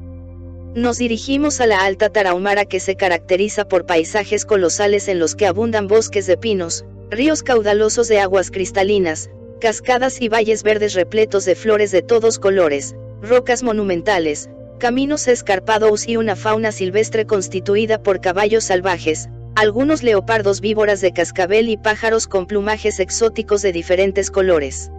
Nos 0.74 0.98
dirigimos 0.98 1.62
a 1.62 1.66
la 1.66 1.84
Alta 1.84 2.10
Tarahumara 2.10 2.66
que 2.66 2.78
se 2.78 2.94
caracteriza 2.94 3.66
por 3.68 3.86
paisajes 3.86 4.44
colosales 4.44 5.08
en 5.08 5.18
los 5.18 5.34
que 5.34 5.46
abundan 5.46 5.88
bosques 5.88 6.26
de 6.26 6.36
pinos, 6.36 6.84
ríos 7.10 7.42
caudalosos 7.42 8.06
de 8.08 8.20
aguas 8.20 8.50
cristalinas, 8.50 9.30
cascadas 9.60 10.20
y 10.20 10.28
valles 10.28 10.62
verdes 10.62 10.92
repletos 10.92 11.46
de 11.46 11.54
flores 11.54 11.90
de 11.90 12.02
todos 12.02 12.38
colores, 12.38 12.94
rocas 13.22 13.62
monumentales, 13.62 14.50
caminos 14.78 15.26
escarpados 15.26 16.06
y 16.06 16.18
una 16.18 16.36
fauna 16.36 16.70
silvestre 16.70 17.24
constituida 17.24 18.02
por 18.02 18.20
caballos 18.20 18.64
salvajes, 18.64 19.28
algunos 19.58 20.04
leopardos 20.04 20.60
víboras 20.60 21.00
de 21.00 21.12
cascabel 21.12 21.68
y 21.68 21.76
pájaros 21.76 22.28
con 22.28 22.46
plumajes 22.46 23.00
exóticos 23.00 23.60
de 23.60 23.72
diferentes 23.72 24.30
colores. 24.30 24.92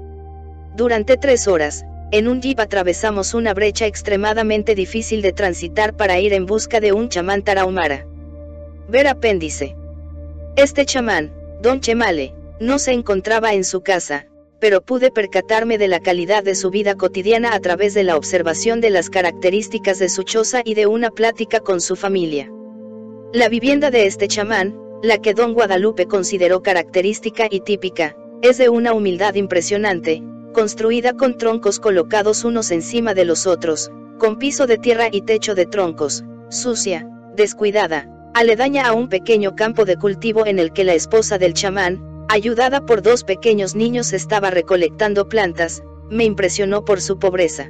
Durante 0.76 1.16
tres 1.16 1.48
horas, 1.48 1.86
en 2.12 2.28
un 2.28 2.42
jeep 2.42 2.60
atravesamos 2.60 3.34
una 3.34 3.54
brecha 3.54 3.86
extremadamente 3.86 4.76
difícil 4.76 5.22
de 5.22 5.32
transitar 5.32 5.96
para 5.96 6.20
ir 6.20 6.34
en 6.34 6.46
busca 6.46 6.82
de 6.82 6.92
un 6.92 7.08
chamán 7.08 7.42
tarahumara. 7.42 8.06
Ver 8.90 9.08
apéndice. 9.08 9.78
Este 10.58 10.86
chamán, 10.86 11.32
Don 11.62 11.80
Chemale, 11.80 12.34
no 12.60 12.80
se 12.80 12.92
encontraba 12.92 13.54
en 13.54 13.64
su 13.64 13.80
casa, 13.80 14.28
pero 14.60 14.82
pude 14.82 15.10
percatarme 15.10 15.78
de 15.78 15.88
la 15.88 16.02
calidad 16.02 16.44
de 16.44 16.56
su 16.56 16.70
vida 16.70 16.96
cotidiana 16.96 17.56
a 17.56 17.62
través 17.62 17.94
de 17.94 18.04
la 18.04 18.18
observación 18.18 18.82
de 18.82 18.90
las 18.90 19.10
características 19.10 20.00
de 20.00 20.10
su 20.10 20.24
choza 20.24 20.64
y 20.66 20.74
de 20.74 20.86
una 20.86 21.12
plática 21.12 21.62
con 21.62 21.80
su 21.80 21.96
familia. 21.96 22.52
La 23.32 23.48
vivienda 23.48 23.92
de 23.92 24.08
este 24.08 24.28
chamán, 24.28 24.76
la 25.04 25.20
que 25.20 25.36
don 25.36 25.54
Guadalupe 25.54 26.08
consideró 26.08 26.64
característica 26.64 27.48
y 27.48 27.60
típica, 27.60 28.16
es 28.42 28.58
de 28.58 28.70
una 28.70 28.92
humildad 28.94 29.36
impresionante, 29.36 30.24
construida 30.52 31.14
con 31.14 31.38
troncos 31.38 31.80
colocados 31.80 32.44
unos 32.44 32.72
encima 32.72 33.14
de 33.14 33.26
los 33.26 33.46
otros, 33.46 33.92
con 34.18 34.40
piso 34.40 34.66
de 34.66 34.80
tierra 34.80 35.10
y 35.12 35.22
techo 35.22 35.54
de 35.54 35.68
troncos, 35.68 36.24
sucia, 36.50 37.08
descuidada, 37.36 38.10
aledaña 38.34 38.88
a 38.88 38.94
un 38.94 39.10
pequeño 39.10 39.56
campo 39.56 39.86
de 39.86 39.98
cultivo 39.98 40.48
en 40.48 40.58
el 40.58 40.74
que 40.74 40.84
la 40.84 40.96
esposa 40.96 41.38
del 41.38 41.54
chamán, 41.54 42.26
ayudada 42.30 42.84
por 42.84 43.04
dos 43.04 43.24
pequeños 43.24 43.76
niños 43.76 44.12
estaba 44.12 44.50
recolectando 44.50 45.30
plantas, 45.30 45.84
me 46.10 46.24
impresionó 46.24 46.84
por 46.84 47.00
su 47.00 47.20
pobreza. 47.20 47.70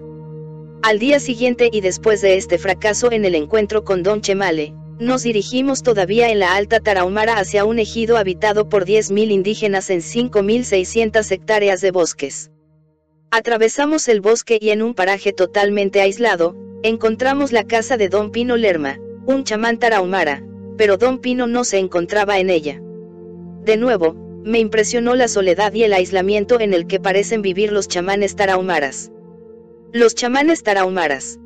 Al 0.83 0.99
día 0.99 1.19
siguiente 1.19 1.69
y 1.69 1.81
después 1.81 2.21
de 2.21 2.37
este 2.37 2.57
fracaso 2.57 3.11
en 3.11 3.25
el 3.25 3.35
encuentro 3.35 3.83
con 3.83 4.03
Don 4.03 4.21
Chemale, 4.21 4.73
nos 4.99 5.23
dirigimos 5.23 5.81
todavía 5.81 6.29
en 6.29 6.39
la 6.39 6.55
Alta 6.55 6.81
Tarahumara 6.81 7.39
hacia 7.39 7.63
un 7.63 7.79
ejido 7.79 8.17
habitado 8.17 8.67
por 8.67 8.85
10.000 8.85 9.31
indígenas 9.31 9.89
en 9.89 9.99
5.600 10.01 11.31
hectáreas 11.31 11.79
de 11.79 11.91
bosques. 11.91 12.51
Atravesamos 13.31 14.09
el 14.09 14.19
bosque 14.19 14.57
y 14.59 14.71
en 14.71 14.81
un 14.81 14.93
paraje 14.93 15.31
totalmente 15.31 16.01
aislado, 16.01 16.55
encontramos 16.83 17.53
la 17.53 17.63
casa 17.63 17.95
de 17.95 18.09
Don 18.09 18.31
Pino 18.31 18.57
Lerma, 18.57 18.99
un 19.25 19.45
chamán 19.45 19.77
tarahumara, 19.77 20.43
pero 20.77 20.97
Don 20.97 21.19
Pino 21.19 21.47
no 21.47 21.63
se 21.63 21.77
encontraba 21.77 22.39
en 22.39 22.49
ella. 22.49 22.81
De 23.63 23.77
nuevo, 23.77 24.15
me 24.43 24.59
impresionó 24.59 25.15
la 25.15 25.27
soledad 25.27 25.73
y 25.73 25.83
el 25.83 25.93
aislamiento 25.93 26.59
en 26.59 26.73
el 26.73 26.87
que 26.87 26.99
parecen 26.99 27.41
vivir 27.41 27.71
los 27.71 27.87
chamanes 27.87 28.35
tarahumaras. 28.35 29.11
Los 29.93 30.15
chamanes 30.15 30.63
tarahumaras. 30.63 31.39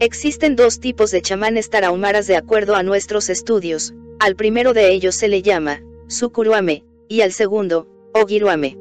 Existen 0.00 0.54
dos 0.54 0.78
tipos 0.78 1.10
de 1.10 1.22
chamanes 1.22 1.70
tarahumaras 1.70 2.28
de 2.28 2.36
acuerdo 2.36 2.76
a 2.76 2.84
nuestros 2.84 3.28
estudios, 3.28 3.94
al 4.20 4.36
primero 4.36 4.72
de 4.72 4.92
ellos 4.92 5.16
se 5.16 5.26
le 5.26 5.42
llama, 5.42 5.82
sucuruame, 6.06 6.84
y 7.08 7.22
al 7.22 7.32
segundo, 7.32 7.88
ogiruame. 8.14 8.78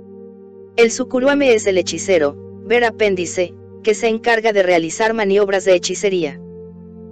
El 0.75 0.91
sucuruame 0.91 1.55
es 1.55 1.65
el 1.65 1.79
hechicero, 1.79 2.35
ver 2.65 2.83
apéndice, 2.83 3.55
que 3.81 3.95
se 3.95 4.09
encarga 4.09 4.53
de 4.53 4.61
realizar 4.61 5.15
maniobras 5.15 5.65
de 5.65 5.73
hechicería. 5.73 6.39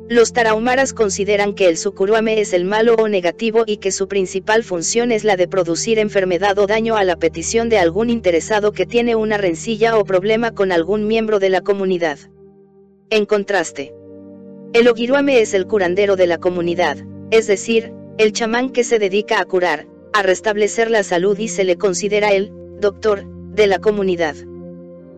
Los 0.07 0.33
tarahumaras 0.33 0.93
consideran 0.93 1.55
que 1.55 1.67
el 1.67 1.75
sucuruame 1.75 2.39
es 2.41 2.53
el 2.53 2.63
malo 2.63 2.93
o 2.99 3.07
negativo 3.07 3.63
y 3.65 3.77
que 3.77 3.91
su 3.91 4.07
principal 4.07 4.63
función 4.63 5.11
es 5.11 5.23
la 5.23 5.35
de 5.35 5.47
producir 5.47 5.97
enfermedad 5.97 6.59
o 6.59 6.67
daño 6.67 6.95
a 6.95 7.03
la 7.05 7.15
petición 7.15 7.69
de 7.69 7.79
algún 7.79 8.11
interesado 8.11 8.71
que 8.71 8.85
tiene 8.85 9.15
una 9.15 9.37
rencilla 9.37 9.97
o 9.97 10.05
problema 10.05 10.51
con 10.51 10.71
algún 10.71 11.07
miembro 11.07 11.39
de 11.39 11.49
la 11.49 11.61
comunidad. 11.61 12.19
En 13.11 13.27
contraste, 13.27 13.93
el 14.73 14.87
ogiruame 14.87 15.39
es 15.39 15.53
el 15.53 15.67
curandero 15.67 16.15
de 16.15 16.25
la 16.25 16.39
comunidad, 16.39 16.97
es 17.29 17.45
decir, 17.45 17.93
el 18.17 18.33
chamán 18.33 18.71
que 18.71 18.83
se 18.83 18.97
dedica 18.97 19.39
a 19.39 19.45
curar, 19.45 19.85
a 20.11 20.23
restablecer 20.23 20.89
la 20.89 21.03
salud 21.03 21.37
y 21.37 21.47
se 21.47 21.65
le 21.65 21.77
considera 21.77 22.33
el 22.33 22.51
doctor 22.79 23.23
de 23.27 23.67
la 23.67 23.77
comunidad. 23.77 24.35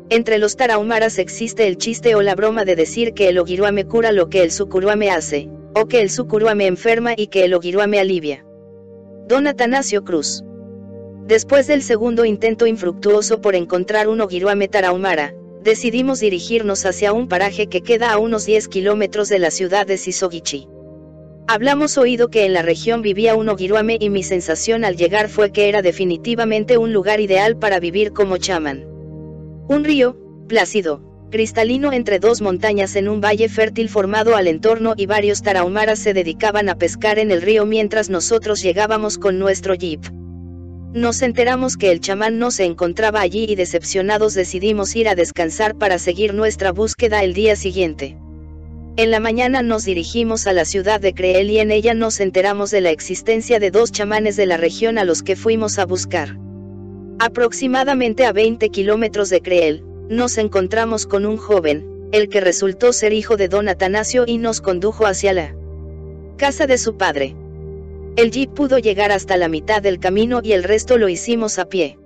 Entre 0.10 0.38
los 0.38 0.58
tarahumaras 0.58 1.18
existe 1.18 1.66
el 1.66 1.78
chiste 1.78 2.14
o 2.16 2.22
la 2.22 2.36
broma 2.36 2.66
de 2.66 2.76
decir 2.76 3.14
que 3.14 3.30
el 3.30 3.40
ogiruame 3.40 3.86
cura 3.86 4.12
lo 4.12 4.28
que 4.28 4.44
el 4.44 4.52
sucuruame 4.52 5.10
hace, 5.10 5.50
o 5.74 5.88
que 5.88 6.02
el 6.02 6.10
sucuruame 6.10 6.68
enferma 6.68 7.14
y 7.16 7.28
que 7.28 7.46
el 7.46 7.54
ogiruame 7.54 8.00
alivia. 8.00 8.46
Don 9.30 9.48
Atanasio 9.48 10.04
Cruz. 10.04 10.44
Después 11.26 11.68
del 11.68 11.82
segundo 11.82 12.26
intento 12.26 12.68
infructuoso 12.68 13.40
por 13.40 13.56
encontrar 13.56 14.10
un 14.10 14.20
ogiruame 14.20 14.68
tarahumara, 14.68 15.34
decidimos 15.68 16.22
dirigirnos 16.22 16.86
hacia 16.86 17.12
un 17.12 17.28
paraje 17.28 17.68
que 17.68 17.82
queda 17.82 18.14
a 18.14 18.20
unos 18.20 18.46
10 18.46 18.70
kilómetros 18.70 19.28
de 19.28 19.38
la 19.38 19.52
ciudad 19.52 19.86
de 19.86 19.98
Sisogichi. 19.98 20.66
Hablamos 21.46 21.98
oído 21.98 22.30
que 22.30 22.46
en 22.46 22.54
la 22.54 22.62
región 22.62 23.02
vivía 23.02 23.36
un 23.36 23.50
ogiruame 23.50 23.98
y 24.00 24.10
mi 24.10 24.24
sensación 24.24 24.86
al 24.86 24.96
llegar 24.96 25.28
fue 25.28 25.52
que 25.52 25.68
era 25.68 25.82
definitivamente 25.82 26.78
un 26.78 26.94
lugar 26.94 27.20
ideal 27.20 27.58
para 27.58 27.82
vivir 27.82 28.14
como 28.14 28.38
chamán. 28.38 28.86
Un 29.68 29.84
río, 29.84 30.16
plácido, 30.48 31.02
cristalino 31.32 31.92
entre 31.92 32.20
dos 32.20 32.42
montañas 32.42 32.96
en 32.96 33.10
un 33.10 33.20
valle 33.20 33.50
fértil 33.50 33.90
formado 33.90 34.38
al 34.38 34.48
entorno 34.48 34.94
y 34.96 35.06
varios 35.06 35.42
tarahumaras 35.42 36.00
se 36.00 36.14
dedicaban 36.14 36.70
a 36.70 36.78
pescar 36.78 37.20
en 37.20 37.30
el 37.30 37.42
río 37.42 37.66
mientras 37.66 38.10
nosotros 38.10 38.62
llegábamos 38.62 39.18
con 39.18 39.38
nuestro 39.38 39.76
jeep. 39.76 40.00
Nos 40.94 41.22
enteramos 41.22 41.76
que 41.76 41.92
el 41.92 42.00
chamán 42.00 42.40
no 42.40 42.50
se 42.50 42.64
encontraba 42.64 43.20
allí 43.20 43.46
y 43.48 43.56
decepcionados 43.56 44.34
decidimos 44.34 44.96
ir 44.96 45.10
a 45.10 45.16
descansar 45.16 45.76
para 45.76 46.00
seguir 46.00 46.34
nuestra 46.34 46.72
búsqueda 46.72 47.24
el 47.24 47.34
día 47.34 47.56
siguiente. 47.56 48.18
En 48.96 49.12
la 49.12 49.20
mañana 49.20 49.62
nos 49.62 49.86
dirigimos 49.86 50.48
a 50.48 50.54
la 50.54 50.66
ciudad 50.66 51.00
de 51.00 51.14
Creel 51.14 51.52
y 51.52 51.60
en 51.60 51.72
ella 51.72 51.94
nos 51.94 52.20
enteramos 52.20 52.72
de 52.72 52.82
la 52.82 52.90
existencia 52.90 53.60
de 53.60 53.70
dos 53.70 53.92
chamanes 53.92 54.38
de 54.38 54.48
la 54.48 54.58
región 54.58 54.98
a 54.98 55.04
los 55.04 55.24
que 55.24 55.36
fuimos 55.36 55.78
a 55.78 55.86
buscar. 55.86 56.38
Aproximadamente 57.20 58.26
a 58.26 58.32
20 58.32 58.70
kilómetros 58.70 59.30
de 59.30 59.42
Creel, 59.42 59.84
nos 60.10 60.38
encontramos 60.38 61.06
con 61.06 61.26
un 61.26 61.38
joven, 61.38 61.86
el 62.12 62.30
que 62.30 62.40
resultó 62.40 62.94
ser 62.94 63.12
hijo 63.12 63.36
de 63.36 63.50
don 63.50 63.68
Atanasio 63.68 64.24
y 64.26 64.38
nos 64.38 64.62
condujo 64.62 65.06
hacia 65.06 65.34
la 65.34 65.56
casa 66.38 66.66
de 66.66 66.78
su 66.78 66.96
padre. 66.96 67.36
El 68.18 68.32
jeep 68.32 68.52
pudo 68.52 68.80
llegar 68.80 69.12
hasta 69.12 69.38
la 69.38 69.48
mitad 69.48 69.80
del 69.80 70.00
camino 70.00 70.40
y 70.44 70.54
el 70.54 70.64
resto 70.64 70.98
lo 70.98 71.08
hicimos 71.08 71.60
a 71.60 71.66
pie. 71.66 72.00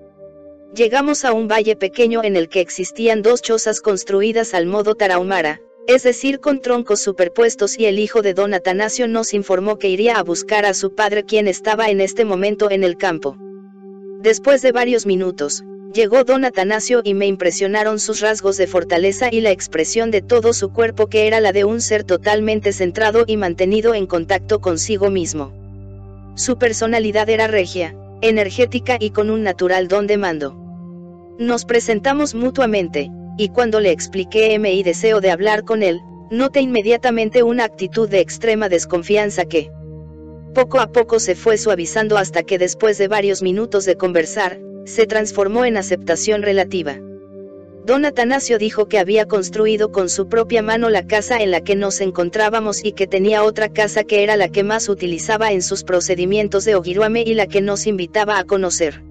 Llegamos 0.75 1.23
a 1.23 1.31
un 1.31 1.48
valle 1.48 1.77
pequeño 1.77 2.22
en 2.22 2.35
el 2.35 2.49
que 2.49 2.59
existían 2.59 3.22
dos 3.22 3.41
chozas 3.41 3.80
construidas 3.80 4.53
al 4.53 4.65
modo 4.65 4.95
tarahumara, 4.95 5.61
es 5.88 6.03
decir, 6.03 6.41
con 6.41 6.59
troncos 6.59 6.99
superpuestos 6.99 7.80
y 7.80 7.85
el 7.85 7.98
hijo 7.98 8.22
de 8.22 8.33
don 8.33 8.53
Atanasio 8.53 9.07
nos 9.07 9.33
informó 9.33 9.77
que 9.77 9.88
iría 9.88 10.17
a 10.17 10.23
buscar 10.23 10.65
a 10.65 10.73
su 10.73 10.95
padre 10.95 11.23
quien 11.23 11.48
estaba 11.48 11.90
en 11.90 12.01
este 12.01 12.25
momento 12.25 12.69
en 12.69 12.83
el 12.83 12.98
campo. 12.98 13.38
Después 14.19 14.61
de 14.61 14.73
varios 14.73 15.06
minutos, 15.06 15.64
llegó 15.93 16.25
don 16.25 16.43
Atanasio 16.43 16.99
y 17.06 17.14
me 17.14 17.27
impresionaron 17.27 17.99
sus 17.99 18.19
rasgos 18.19 18.57
de 18.57 18.67
fortaleza 18.67 19.30
y 19.31 19.40
la 19.40 19.51
expresión 19.51 20.11
de 20.11 20.22
todo 20.22 20.51
su 20.51 20.73
cuerpo 20.73 21.07
que 21.07 21.27
era 21.27 21.40
la 21.40 21.53
de 21.53 21.64
un 21.64 21.80
ser 21.80 22.03
totalmente 22.03 22.73
centrado 22.73 23.23
y 23.27 23.38
mantenido 23.38 23.93
en 23.93 24.07
contacto 24.07 24.59
consigo 24.59 25.09
mismo. 25.09 25.60
Su 26.35 26.58
personalidad 26.58 27.30
era 27.30 27.48
regia, 27.48 27.95
energética 28.22 28.98
y 29.00 29.10
con 29.11 29.30
un 29.30 29.43
natural 29.43 29.88
don 29.88 30.08
de 30.08 30.18
mando. 30.18 30.56
Nos 31.38 31.66
presentamos 31.66 32.35
mutuamente, 32.35 33.10
y 33.38 33.50
cuando 33.50 33.80
le 33.80 33.92
expliqué 33.92 34.58
mi 34.60 34.82
deseo 34.84 35.22
de 35.22 35.32
hablar 35.32 35.64
con 35.64 35.84
él, 35.84 36.00
noté 36.30 36.61
inmediatamente 36.61 37.43
una 37.43 37.66
actitud 37.66 38.08
de 38.10 38.22
extrema 38.22 38.69
desconfianza 38.69 39.45
que, 39.45 39.72
poco 40.53 40.80
a 40.80 40.92
poco 40.92 41.19
se 41.19 41.35
fue 41.35 41.58
suavizando 41.58 42.18
hasta 42.18 42.43
que 42.43 42.58
después 42.58 42.98
de 42.98 43.08
varios 43.08 43.42
minutos 43.42 43.85
de 43.85 43.98
conversar, 43.98 44.60
se 44.85 45.06
transformó 45.08 45.66
en 45.66 45.77
aceptación 45.77 46.42
relativa. 46.42 46.98
Don 47.84 48.06
Atanasio 48.06 48.60
dijo 48.60 48.88
que 48.88 49.00
había 49.00 49.27
construido 49.27 49.92
con 49.92 50.08
su 50.08 50.30
propia 50.30 50.61
mano 50.61 50.92
la 50.92 51.08
casa 51.08 51.42
en 51.42 51.50
la 51.50 51.61
que 51.61 51.76
nos 51.76 52.00
encontrábamos 52.00 52.85
y 52.85 52.92
que 52.92 53.08
tenía 53.08 53.43
otra 53.43 53.69
casa 53.69 54.03
que 54.03 54.22
era 54.22 54.35
la 54.38 54.50
que 54.50 54.64
más 54.64 54.88
utilizaba 54.88 55.51
en 55.51 55.64
sus 55.64 55.84
procedimientos 55.84 56.64
de 56.64 56.76
Ogiruame 56.76 57.24
y 57.24 57.34
la 57.34 57.48
que 57.48 57.60
nos 57.60 57.88
invitaba 57.88 58.38
a 58.38 58.43
conocer. 58.43 59.01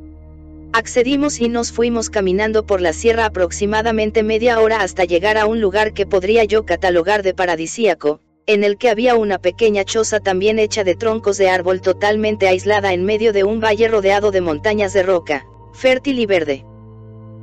Accedimos 0.72 1.40
y 1.40 1.48
nos 1.48 1.72
fuimos 1.72 2.10
caminando 2.10 2.64
por 2.64 2.80
la 2.80 2.92
sierra 2.92 3.24
aproximadamente 3.24 4.22
media 4.22 4.60
hora 4.60 4.82
hasta 4.82 5.04
llegar 5.04 5.36
a 5.36 5.46
un 5.46 5.60
lugar 5.60 5.92
que 5.92 6.06
podría 6.06 6.44
yo 6.44 6.64
catalogar 6.64 7.24
de 7.24 7.34
paradisíaco, 7.34 8.20
en 8.46 8.62
el 8.62 8.78
que 8.78 8.88
había 8.88 9.16
una 9.16 9.38
pequeña 9.38 9.82
choza 9.82 10.20
también 10.20 10.60
hecha 10.60 10.84
de 10.84 10.94
troncos 10.94 11.38
de 11.38 11.50
árbol 11.50 11.80
totalmente 11.80 12.46
aislada 12.46 12.92
en 12.92 13.04
medio 13.04 13.32
de 13.32 13.42
un 13.42 13.58
valle 13.58 13.88
rodeado 13.88 14.30
de 14.30 14.42
montañas 14.42 14.92
de 14.92 15.02
roca, 15.02 15.44
fértil 15.72 16.20
y 16.20 16.26
verde. 16.26 16.64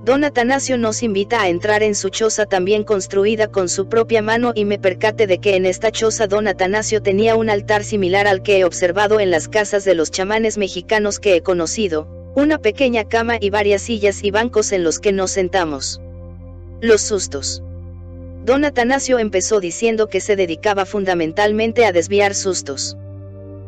Don 0.03 0.24
Atanasio 0.24 0.77
nos 0.77 1.03
invita 1.03 1.42
a 1.42 1.50
entrar 1.50 1.84
en 1.84 1.93
su 1.93 2.09
choza 2.09 2.45
también 2.45 2.84
construida 2.84 3.48
con 3.48 3.67
su 3.67 3.90
propia 3.90 4.22
mano 4.22 4.53
y 4.56 4.64
me 4.64 4.80
percate 4.80 5.27
de 5.27 5.40
que 5.40 5.56
en 5.56 5.66
esta 5.66 5.92
choza 5.92 6.27
Don 6.27 6.48
Atanasio 6.48 7.01
tenía 7.01 7.35
un 7.35 7.50
altar 7.50 7.84
similar 7.84 8.27
al 8.27 8.42
que 8.42 8.59
he 8.59 8.64
observado 8.64 9.19
en 9.19 9.32
las 9.32 9.50
casas 9.50 9.84
de 9.84 9.95
los 9.95 10.11
chamanes 10.11 10.58
mexicanos 10.58 11.19
que 11.19 11.35
he 11.35 11.42
conocido, 11.42 12.08
una 12.35 12.59
pequeña 12.59 13.03
cama 13.03 13.38
y 13.42 13.50
varias 13.50 13.82
sillas 13.82 14.24
y 14.24 14.32
bancos 14.32 14.72
en 14.72 14.84
los 14.84 15.00
que 15.00 15.11
nos 15.11 15.32
sentamos. 15.32 16.00
Los 16.80 17.01
sustos. 17.01 17.61
Don 18.45 18.64
Atanasio 18.64 19.19
empezó 19.19 19.59
diciendo 19.59 20.08
que 20.08 20.22
se 20.22 20.38
dedicaba 20.38 20.85
fundamentalmente 20.85 21.85
a 21.85 21.92
desviar 21.92 22.34
sustos. 22.34 22.95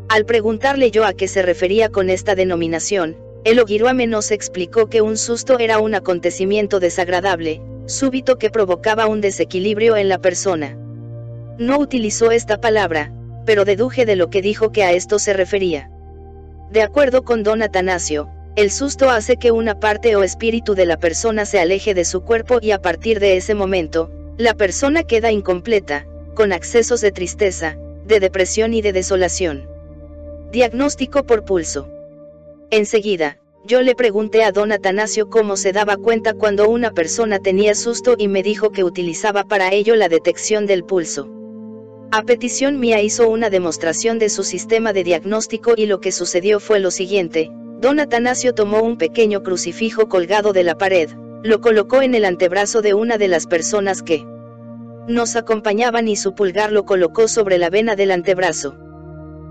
Al 0.08 0.25
preguntarle 0.25 0.90
yo 0.90 1.03
a 1.03 1.14
qué 1.14 1.27
se 1.27 1.41
refería 1.41 1.90
con 1.90 2.09
esta 2.09 2.33
denominación, 2.33 3.17
el 3.45 3.59
Ogiruame 3.59 4.05
nos 4.05 4.31
explicó 4.31 4.87
que 4.87 5.01
un 5.01 5.17
susto 5.17 5.59
era 5.59 5.79
un 5.79 5.95
acontecimiento 5.95 6.79
desagradable, 6.79 7.61
súbito 7.85 8.37
que 8.37 8.49
provocaba 8.49 9.07
un 9.07 9.21
desequilibrio 9.21 9.95
en 9.95 10.09
la 10.09 10.19
persona. 10.19 10.77
No 11.57 11.79
utilizó 11.79 12.31
esta 12.31 12.59
palabra, 12.59 13.13
pero 13.45 13.65
deduje 13.65 14.05
de 14.05 14.15
lo 14.15 14.29
que 14.29 14.41
dijo 14.41 14.71
que 14.71 14.83
a 14.83 14.91
esto 14.91 15.19
se 15.19 15.33
refería. 15.33 15.89
De 16.71 16.81
acuerdo 16.81 17.23
con 17.23 17.43
don 17.43 17.61
Atanasio, 17.61 18.29
el 18.55 18.71
susto 18.71 19.09
hace 19.09 19.37
que 19.37 19.51
una 19.51 19.79
parte 19.79 20.15
o 20.15 20.23
espíritu 20.23 20.75
de 20.75 20.85
la 20.85 20.97
persona 20.97 21.45
se 21.45 21.59
aleje 21.59 21.93
de 21.93 22.05
su 22.05 22.21
cuerpo 22.21 22.59
y 22.61 22.71
a 22.71 22.81
partir 22.81 23.19
de 23.19 23.37
ese 23.37 23.55
momento, 23.55 24.11
la 24.37 24.53
persona 24.53 25.03
queda 25.03 25.31
incompleta, 25.31 26.05
con 26.35 26.51
accesos 26.51 27.01
de 27.01 27.11
tristeza, 27.11 27.77
de 28.05 28.19
depresión 28.19 28.73
y 28.73 28.81
de 28.81 28.93
desolación. 28.93 29.67
Diagnóstico 30.51 31.23
por 31.23 31.45
pulso. 31.45 31.89
Enseguida, 32.72 33.39
yo 33.65 33.81
le 33.81 33.95
pregunté 33.95 34.43
a 34.43 34.51
don 34.51 34.72
Atanasio 34.72 35.30
cómo 35.30 35.57
se 35.57 35.72
daba 35.72 35.98
cuenta 35.98 36.33
cuando 36.33 36.69
una 36.69 36.91
persona 36.91 37.39
tenía 37.39 37.73
susto 37.73 38.15
y 38.17 38.27
me 38.27 38.43
dijo 38.43 38.72
que 38.72 38.83
utilizaba 38.83 39.43
para 39.43 39.73
ello 39.73 39.95
la 39.95 40.07
detección 40.07 40.67
del 40.67 40.83
pulso. 40.83 41.27
A 42.11 42.23
petición 42.23 42.80
mía 42.80 43.01
hizo 43.01 43.27
una 43.27 43.49
demostración 43.49 44.19
de 44.19 44.30
su 44.30 44.43
sistema 44.43 44.93
de 44.93 45.03
diagnóstico 45.03 45.73
y 45.75 45.88
lo 45.88 45.99
que 45.99 46.11
sucedió 46.11 46.59
fue 46.59 46.80
lo 46.80 46.91
siguiente, 46.91 47.51
Don 47.81 47.99
Atanasio 47.99 48.53
tomó 48.53 48.81
un 48.81 48.98
pequeño 48.98 49.41
crucifijo 49.41 50.09
colgado 50.09 50.53
de 50.53 50.64
la 50.64 50.77
pared, 50.77 51.09
lo 51.43 51.61
colocó 51.61 52.01
en 52.01 52.14
el 52.14 52.25
antebrazo 52.25 52.81
de 52.81 52.93
una 52.93 53.17
de 53.17 53.30
las 53.30 53.48
personas 53.48 54.03
que 54.03 54.25
nos 55.07 55.35
acompañaban 55.35 56.07
y 56.07 56.15
su 56.15 56.35
pulgar 56.35 56.72
lo 56.72 56.85
colocó 56.85 57.27
sobre 57.27 57.57
la 57.57 57.69
vena 57.69 57.95
del 57.95 58.11
antebrazo. 58.11 58.75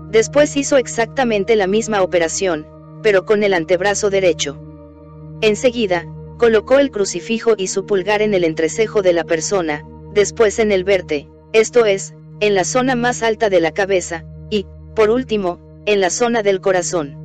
Después 0.09 0.55
hizo 0.55 0.77
exactamente 0.77 1.55
la 1.55 1.67
misma 1.67 2.01
operación, 2.01 2.67
pero 3.01 3.25
con 3.25 3.43
el 3.43 3.53
antebrazo 3.53 4.09
derecho. 4.09 4.57
Enseguida, 5.41 6.05
colocó 6.37 6.79
el 6.79 6.91
crucifijo 6.91 7.53
y 7.57 7.67
su 7.67 7.85
pulgar 7.85 8.21
en 8.21 8.33
el 8.33 8.43
entrecejo 8.43 9.01
de 9.01 9.13
la 9.13 9.23
persona, 9.23 9.85
después 10.13 10.59
en 10.59 10.71
el 10.71 10.83
verte, 10.83 11.27
esto 11.53 11.85
es, 11.85 12.13
en 12.39 12.55
la 12.55 12.63
zona 12.63 12.95
más 12.95 13.23
alta 13.23 13.49
de 13.49 13.59
la 13.59 13.71
cabeza, 13.71 14.25
y, 14.49 14.65
por 14.95 15.09
último, 15.09 15.59
en 15.85 16.01
la 16.01 16.09
zona 16.09 16.43
del 16.43 16.61
corazón. 16.61 17.17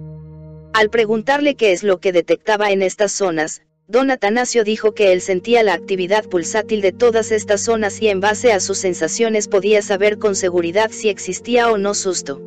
Al 0.72 0.90
preguntarle 0.90 1.54
qué 1.54 1.72
es 1.72 1.82
lo 1.82 2.00
que 2.00 2.12
detectaba 2.12 2.72
en 2.72 2.82
estas 2.82 3.12
zonas, 3.12 3.62
don 3.86 4.10
Atanasio 4.10 4.64
dijo 4.64 4.92
que 4.92 5.12
él 5.12 5.20
sentía 5.20 5.62
la 5.62 5.74
actividad 5.74 6.24
pulsátil 6.24 6.80
de 6.80 6.90
todas 6.92 7.30
estas 7.30 7.60
zonas 7.60 8.00
y 8.00 8.08
en 8.08 8.20
base 8.20 8.52
a 8.52 8.60
sus 8.60 8.78
sensaciones 8.78 9.46
podía 9.46 9.82
saber 9.82 10.18
con 10.18 10.34
seguridad 10.34 10.90
si 10.90 11.10
existía 11.10 11.70
o 11.70 11.78
no 11.78 11.94
susto. 11.94 12.40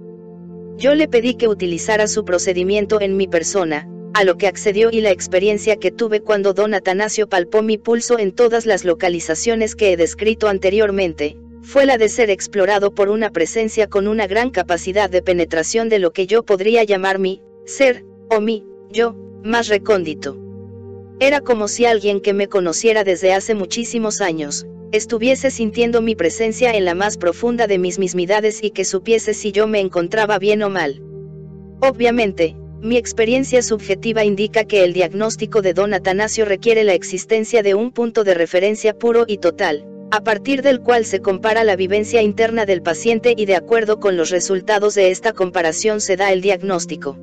Yo 0.77 0.93
le 0.93 1.07
pedí 1.07 1.33
que 1.33 1.47
utilizara 1.47 2.05
su 2.05 2.23
procedimiento 2.23 3.01
en 3.01 3.17
mi 3.17 3.27
persona, 3.27 3.89
a 4.13 4.23
lo 4.23 4.37
que 4.37 4.45
accedió 4.45 4.89
y 4.91 5.01
la 5.01 5.09
experiencia 5.09 5.77
que 5.77 5.91
tuve 5.91 6.21
cuando 6.21 6.53
don 6.53 6.75
Atanasio 6.75 7.27
palpó 7.27 7.63
mi 7.63 7.79
pulso 7.79 8.19
en 8.19 8.31
todas 8.31 8.67
las 8.67 8.85
localizaciones 8.85 9.75
que 9.75 9.91
he 9.91 9.97
descrito 9.97 10.47
anteriormente, 10.47 11.35
fue 11.63 11.87
la 11.87 11.97
de 11.97 12.09
ser 12.09 12.29
explorado 12.29 12.93
por 12.93 13.09
una 13.09 13.31
presencia 13.31 13.87
con 13.87 14.07
una 14.07 14.27
gran 14.27 14.51
capacidad 14.51 15.09
de 15.09 15.23
penetración 15.23 15.89
de 15.89 15.97
lo 15.97 16.13
que 16.13 16.27
yo 16.27 16.43
podría 16.43 16.83
llamar 16.83 17.17
mi 17.17 17.41
ser, 17.65 18.05
o 18.29 18.39
mi, 18.39 18.63
yo, 18.91 19.15
más 19.43 19.69
recóndito. 19.69 20.37
Era 21.19 21.41
como 21.41 21.67
si 21.67 21.85
alguien 21.85 22.21
que 22.21 22.33
me 22.33 22.47
conociera 22.47 23.03
desde 23.03 23.33
hace 23.33 23.55
muchísimos 23.55 24.21
años, 24.21 24.67
estuviese 24.91 25.51
sintiendo 25.51 26.01
mi 26.01 26.15
presencia 26.15 26.71
en 26.71 26.85
la 26.85 26.95
más 26.95 27.17
profunda 27.17 27.67
de 27.67 27.77
mis 27.77 27.99
mismidades 27.99 28.63
y 28.63 28.71
que 28.71 28.85
supiese 28.85 29.33
si 29.33 29.51
yo 29.51 29.67
me 29.67 29.79
encontraba 29.79 30.39
bien 30.39 30.63
o 30.63 30.69
mal. 30.69 31.01
Obviamente, 31.81 32.55
mi 32.81 32.97
experiencia 32.97 33.61
subjetiva 33.61 34.23
indica 34.23 34.63
que 34.63 34.83
el 34.83 34.93
diagnóstico 34.93 35.61
de 35.61 35.73
don 35.73 35.93
Atanasio 35.93 36.45
requiere 36.45 36.83
la 36.83 36.93
existencia 36.93 37.63
de 37.63 37.73
un 37.73 37.91
punto 37.91 38.23
de 38.23 38.33
referencia 38.33 38.93
puro 38.93 39.25
y 39.27 39.39
total, 39.39 39.85
a 40.11 40.21
partir 40.21 40.61
del 40.61 40.79
cual 40.79 41.03
se 41.03 41.19
compara 41.19 41.63
la 41.63 41.75
vivencia 41.75 42.21
interna 42.21 42.65
del 42.65 42.81
paciente 42.81 43.33
y 43.35 43.45
de 43.45 43.55
acuerdo 43.55 43.99
con 43.99 44.15
los 44.15 44.29
resultados 44.29 44.95
de 44.95 45.11
esta 45.11 45.33
comparación 45.33 45.99
se 46.01 46.15
da 46.15 46.31
el 46.31 46.41
diagnóstico. 46.41 47.17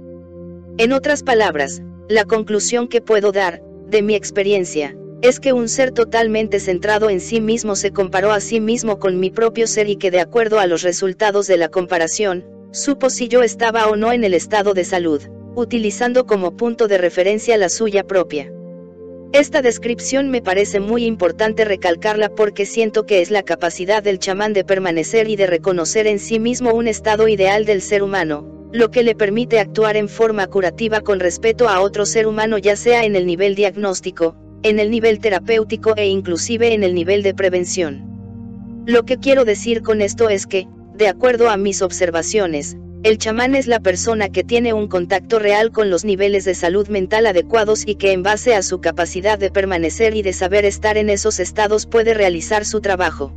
En 0.76 0.92
otras 0.92 1.22
palabras, 1.22 1.82
la 2.08 2.24
conclusión 2.24 2.88
que 2.88 3.00
puedo 3.00 3.32
dar, 3.32 3.62
de 3.88 4.02
mi 4.02 4.14
experiencia, 4.14 4.96
es 5.24 5.40
que 5.40 5.54
un 5.54 5.70
ser 5.70 5.90
totalmente 5.90 6.60
centrado 6.60 7.08
en 7.08 7.18
sí 7.18 7.40
mismo 7.40 7.76
se 7.76 7.92
comparó 7.92 8.30
a 8.30 8.40
sí 8.40 8.60
mismo 8.60 8.98
con 8.98 9.18
mi 9.18 9.30
propio 9.30 9.66
ser 9.66 9.88
y 9.88 9.96
que 9.96 10.10
de 10.10 10.20
acuerdo 10.20 10.58
a 10.58 10.66
los 10.66 10.82
resultados 10.82 11.46
de 11.46 11.56
la 11.56 11.70
comparación, 11.70 12.44
supo 12.72 13.08
si 13.08 13.28
yo 13.28 13.42
estaba 13.42 13.86
o 13.86 13.96
no 13.96 14.12
en 14.12 14.22
el 14.22 14.34
estado 14.34 14.74
de 14.74 14.84
salud, 14.84 15.22
utilizando 15.54 16.26
como 16.26 16.58
punto 16.58 16.88
de 16.88 16.98
referencia 16.98 17.56
la 17.56 17.70
suya 17.70 18.04
propia. 18.04 18.52
Esta 19.32 19.62
descripción 19.62 20.28
me 20.28 20.42
parece 20.42 20.78
muy 20.78 21.06
importante 21.06 21.64
recalcarla 21.64 22.28
porque 22.28 22.66
siento 22.66 23.06
que 23.06 23.22
es 23.22 23.30
la 23.30 23.44
capacidad 23.44 24.02
del 24.02 24.18
chamán 24.18 24.52
de 24.52 24.62
permanecer 24.62 25.30
y 25.30 25.36
de 25.36 25.46
reconocer 25.46 26.06
en 26.06 26.18
sí 26.18 26.38
mismo 26.38 26.74
un 26.74 26.86
estado 26.86 27.28
ideal 27.28 27.64
del 27.64 27.80
ser 27.80 28.02
humano, 28.02 28.68
lo 28.72 28.90
que 28.90 29.02
le 29.02 29.14
permite 29.14 29.58
actuar 29.58 29.96
en 29.96 30.10
forma 30.10 30.48
curativa 30.48 31.00
con 31.00 31.18
respeto 31.18 31.70
a 31.70 31.80
otro 31.80 32.04
ser 32.04 32.26
humano 32.26 32.58
ya 32.58 32.76
sea 32.76 33.06
en 33.06 33.16
el 33.16 33.24
nivel 33.24 33.54
diagnóstico, 33.54 34.36
en 34.64 34.80
el 34.80 34.90
nivel 34.90 35.20
terapéutico 35.20 35.94
e 35.96 36.08
inclusive 36.08 36.74
en 36.74 36.82
el 36.82 36.94
nivel 36.94 37.22
de 37.22 37.34
prevención. 37.34 38.82
Lo 38.86 39.04
que 39.04 39.18
quiero 39.18 39.44
decir 39.44 39.82
con 39.82 40.00
esto 40.00 40.28
es 40.28 40.48
que, 40.48 40.66
de 40.94 41.06
acuerdo 41.06 41.48
a 41.48 41.56
mis 41.56 41.82
observaciones, 41.82 42.76
el 43.04 43.18
chamán 43.18 43.54
es 43.54 43.68
la 43.68 43.78
persona 43.78 44.30
que 44.30 44.42
tiene 44.42 44.72
un 44.72 44.88
contacto 44.88 45.38
real 45.38 45.70
con 45.70 45.88
los 45.88 46.04
niveles 46.04 46.44
de 46.44 46.54
salud 46.54 46.88
mental 46.88 47.26
adecuados 47.26 47.86
y 47.86 47.94
que 47.94 48.10
en 48.10 48.24
base 48.24 48.56
a 48.56 48.62
su 48.62 48.80
capacidad 48.80 49.38
de 49.38 49.52
permanecer 49.52 50.16
y 50.16 50.22
de 50.22 50.32
saber 50.32 50.64
estar 50.64 50.96
en 50.96 51.10
esos 51.10 51.38
estados 51.38 51.86
puede 51.86 52.14
realizar 52.14 52.64
su 52.64 52.80
trabajo. 52.80 53.32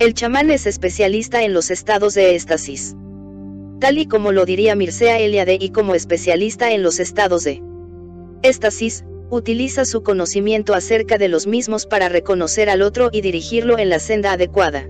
El 0.00 0.14
chamán 0.14 0.50
es 0.50 0.66
especialista 0.66 1.44
en 1.44 1.54
los 1.54 1.70
estados 1.70 2.14
de 2.14 2.34
éxtasis 2.34 2.96
tal 3.78 3.98
y 3.98 4.06
como 4.06 4.32
lo 4.32 4.44
diría 4.44 4.74
Mircea 4.74 5.18
Eliade 5.18 5.58
y 5.60 5.70
como 5.70 5.94
especialista 5.94 6.72
en 6.72 6.82
los 6.82 6.98
estados 6.98 7.44
de 7.44 7.62
éxtasis, 8.42 9.04
utiliza 9.30 9.84
su 9.84 10.02
conocimiento 10.02 10.74
acerca 10.74 11.18
de 11.18 11.28
los 11.28 11.46
mismos 11.46 11.86
para 11.86 12.08
reconocer 12.08 12.70
al 12.70 12.82
otro 12.82 13.10
y 13.12 13.20
dirigirlo 13.20 13.78
en 13.78 13.90
la 13.90 13.98
senda 13.98 14.32
adecuada. 14.32 14.88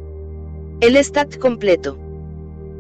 El 0.80 0.96
stat 0.96 1.38
completo. 1.38 1.98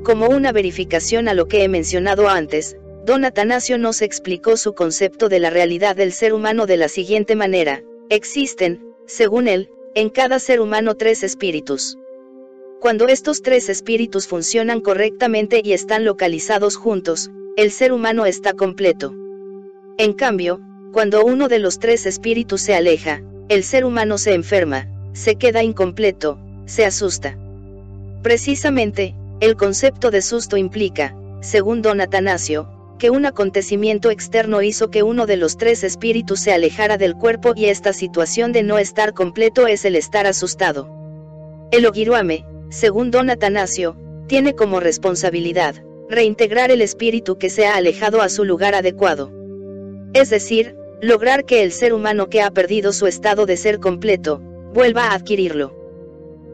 Como 0.04 0.28
una 0.28 0.52
verificación 0.52 1.28
a 1.28 1.34
lo 1.34 1.48
que 1.48 1.64
he 1.64 1.68
mencionado 1.68 2.28
antes, 2.28 2.76
Don 3.04 3.24
Atanasio 3.24 3.78
nos 3.78 4.02
explicó 4.02 4.56
su 4.56 4.74
concepto 4.74 5.28
de 5.28 5.40
la 5.40 5.50
realidad 5.50 5.96
del 5.96 6.12
ser 6.12 6.34
humano 6.34 6.66
de 6.66 6.76
la 6.76 6.88
siguiente 6.88 7.34
manera, 7.34 7.82
existen, 8.10 8.84
según 9.06 9.48
él, 9.48 9.70
en 9.94 10.10
cada 10.10 10.38
ser 10.38 10.60
humano 10.60 10.94
tres 10.94 11.22
espíritus. 11.22 11.98
Cuando 12.80 13.08
estos 13.08 13.42
tres 13.42 13.68
espíritus 13.68 14.28
funcionan 14.28 14.80
correctamente 14.80 15.60
y 15.64 15.72
están 15.72 16.04
localizados 16.04 16.76
juntos, 16.76 17.30
el 17.56 17.72
ser 17.72 17.92
humano 17.92 18.24
está 18.26 18.52
completo. 18.52 19.14
En 19.96 20.12
cambio, 20.12 20.60
cuando 20.92 21.24
uno 21.24 21.48
de 21.48 21.58
los 21.58 21.78
tres 21.78 22.06
espíritus 22.06 22.62
se 22.62 22.74
aleja, 22.74 23.22
el 23.48 23.62
ser 23.62 23.84
humano 23.84 24.18
se 24.18 24.34
enferma, 24.34 24.88
se 25.12 25.36
queda 25.36 25.62
incompleto, 25.62 26.38
se 26.66 26.84
asusta. 26.84 27.36
Precisamente, 28.22 29.14
el 29.40 29.56
concepto 29.56 30.10
de 30.10 30.22
susto 30.22 30.56
implica, 30.56 31.14
según 31.40 31.82
don 31.82 32.00
Atanasio, 32.00 32.68
que 32.98 33.10
un 33.10 33.26
acontecimiento 33.26 34.10
externo 34.10 34.60
hizo 34.62 34.90
que 34.90 35.02
uno 35.02 35.26
de 35.26 35.36
los 35.36 35.56
tres 35.56 35.84
espíritus 35.84 36.40
se 36.40 36.52
alejara 36.52 36.98
del 36.98 37.14
cuerpo 37.14 37.52
y 37.54 37.66
esta 37.66 37.92
situación 37.92 38.52
de 38.52 38.64
no 38.64 38.78
estar 38.78 39.14
completo 39.14 39.66
es 39.66 39.84
el 39.84 39.94
estar 39.94 40.26
asustado. 40.26 40.88
El 41.70 41.86
Ogiruame, 41.86 42.44
según 42.70 43.10
don 43.10 43.30
Atanasio, 43.30 43.96
tiene 44.26 44.54
como 44.54 44.80
responsabilidad, 44.80 45.76
reintegrar 46.08 46.70
el 46.70 46.82
espíritu 46.82 47.38
que 47.38 47.50
se 47.50 47.66
ha 47.66 47.76
alejado 47.76 48.20
a 48.20 48.28
su 48.28 48.44
lugar 48.44 48.74
adecuado. 48.74 49.30
Es 50.14 50.30
decir, 50.30 50.74
lograr 51.00 51.44
que 51.44 51.62
el 51.62 51.72
ser 51.72 51.92
humano 51.92 52.28
que 52.28 52.42
ha 52.42 52.50
perdido 52.50 52.92
su 52.92 53.06
estado 53.06 53.46
de 53.46 53.56
ser 53.56 53.78
completo, 53.78 54.40
vuelva 54.72 55.04
a 55.06 55.14
adquirirlo. 55.14 55.74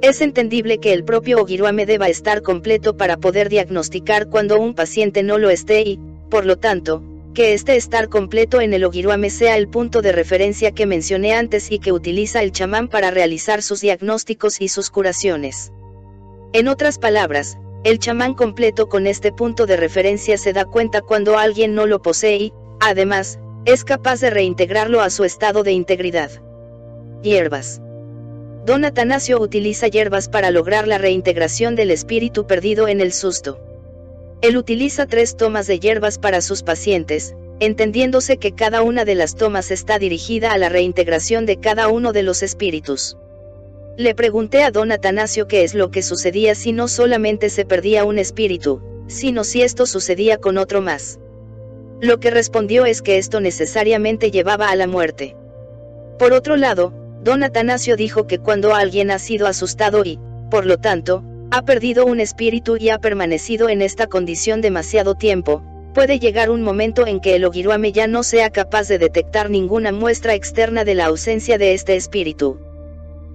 Es 0.02 0.20
entendible 0.20 0.78
que 0.78 0.92
el 0.92 1.04
propio 1.04 1.40
Ogiruame 1.40 1.86
deba 1.86 2.08
estar 2.08 2.42
completo 2.42 2.96
para 2.96 3.16
poder 3.16 3.48
diagnosticar 3.48 4.28
cuando 4.28 4.60
un 4.60 4.74
paciente 4.74 5.22
no 5.22 5.38
lo 5.38 5.50
esté 5.50 5.80
y, 5.82 6.00
por 6.28 6.44
lo 6.44 6.58
tanto, 6.58 7.02
que 7.32 7.52
este 7.52 7.76
estar 7.76 8.08
completo 8.08 8.60
en 8.60 8.74
el 8.74 8.84
Ogiruame 8.84 9.30
sea 9.30 9.56
el 9.56 9.68
punto 9.68 10.02
de 10.02 10.12
referencia 10.12 10.72
que 10.72 10.86
mencioné 10.86 11.34
antes 11.34 11.70
y 11.70 11.78
que 11.78 11.92
utiliza 11.92 12.42
el 12.42 12.52
chamán 12.52 12.88
para 12.88 13.10
realizar 13.10 13.62
sus 13.62 13.80
diagnósticos 13.80 14.60
y 14.60 14.68
sus 14.68 14.90
curaciones. 14.90 15.72
En 16.52 16.68
otras 16.68 16.98
palabras, 16.98 17.56
el 17.82 17.98
chamán 17.98 18.34
completo 18.34 18.88
con 18.88 19.06
este 19.06 19.32
punto 19.32 19.66
de 19.66 19.76
referencia 19.76 20.38
se 20.38 20.52
da 20.52 20.64
cuenta 20.64 21.00
cuando 21.00 21.36
alguien 21.38 21.74
no 21.74 21.86
lo 21.86 22.02
posee 22.02 22.36
y, 22.36 22.52
además, 22.80 23.38
es 23.66 23.82
capaz 23.82 24.20
de 24.20 24.28
reintegrarlo 24.28 25.00
a 25.00 25.08
su 25.08 25.24
estado 25.24 25.62
de 25.62 25.72
integridad. 25.72 26.30
Hierbas. 27.22 27.80
Don 28.66 28.84
Atanasio 28.84 29.40
utiliza 29.40 29.88
hierbas 29.88 30.28
para 30.28 30.50
lograr 30.50 30.86
la 30.86 30.98
reintegración 30.98 31.74
del 31.74 31.90
espíritu 31.90 32.46
perdido 32.46 32.88
en 32.88 33.00
el 33.00 33.12
susto. 33.12 33.58
Él 34.42 34.58
utiliza 34.58 35.06
tres 35.06 35.36
tomas 35.36 35.66
de 35.66 35.78
hierbas 35.78 36.18
para 36.18 36.42
sus 36.42 36.62
pacientes, 36.62 37.34
entendiéndose 37.58 38.36
que 38.36 38.52
cada 38.52 38.82
una 38.82 39.06
de 39.06 39.14
las 39.14 39.34
tomas 39.34 39.70
está 39.70 39.98
dirigida 39.98 40.52
a 40.52 40.58
la 40.58 40.68
reintegración 40.68 41.46
de 41.46 41.58
cada 41.58 41.88
uno 41.88 42.12
de 42.12 42.22
los 42.22 42.42
espíritus. 42.42 43.16
Le 43.96 44.14
pregunté 44.14 44.62
a 44.62 44.72
don 44.72 44.92
Atanasio 44.92 45.46
qué 45.48 45.64
es 45.64 45.72
lo 45.72 45.90
que 45.90 46.02
sucedía 46.02 46.54
si 46.54 46.72
no 46.72 46.88
solamente 46.88 47.48
se 47.48 47.64
perdía 47.64 48.04
un 48.04 48.18
espíritu, 48.18 48.82
sino 49.06 49.42
si 49.44 49.62
esto 49.62 49.86
sucedía 49.86 50.36
con 50.36 50.58
otro 50.58 50.82
más. 50.82 51.18
Lo 52.04 52.20
que 52.20 52.30
respondió 52.30 52.84
es 52.84 53.00
que 53.00 53.16
esto 53.16 53.40
necesariamente 53.40 54.30
llevaba 54.30 54.68
a 54.68 54.76
la 54.76 54.86
muerte. 54.86 55.34
Por 56.18 56.34
otro 56.34 56.58
lado, 56.58 56.92
don 57.22 57.42
Atanasio 57.42 57.96
dijo 57.96 58.26
que 58.26 58.38
cuando 58.38 58.74
alguien 58.74 59.10
ha 59.10 59.18
sido 59.18 59.46
asustado 59.46 60.04
y, 60.04 60.20
por 60.50 60.66
lo 60.66 60.76
tanto, 60.76 61.24
ha 61.50 61.62
perdido 61.62 62.04
un 62.04 62.20
espíritu 62.20 62.76
y 62.76 62.90
ha 62.90 62.98
permanecido 62.98 63.70
en 63.70 63.80
esta 63.80 64.06
condición 64.06 64.60
demasiado 64.60 65.14
tiempo, 65.14 65.62
puede 65.94 66.18
llegar 66.18 66.50
un 66.50 66.60
momento 66.60 67.06
en 67.06 67.20
que 67.20 67.36
el 67.36 67.46
Ogiruame 67.46 67.90
ya 67.90 68.06
no 68.06 68.22
sea 68.22 68.50
capaz 68.50 68.86
de 68.86 68.98
detectar 68.98 69.48
ninguna 69.48 69.90
muestra 69.90 70.34
externa 70.34 70.84
de 70.84 70.96
la 70.96 71.06
ausencia 71.06 71.56
de 71.56 71.72
este 71.72 71.96
espíritu. 71.96 72.60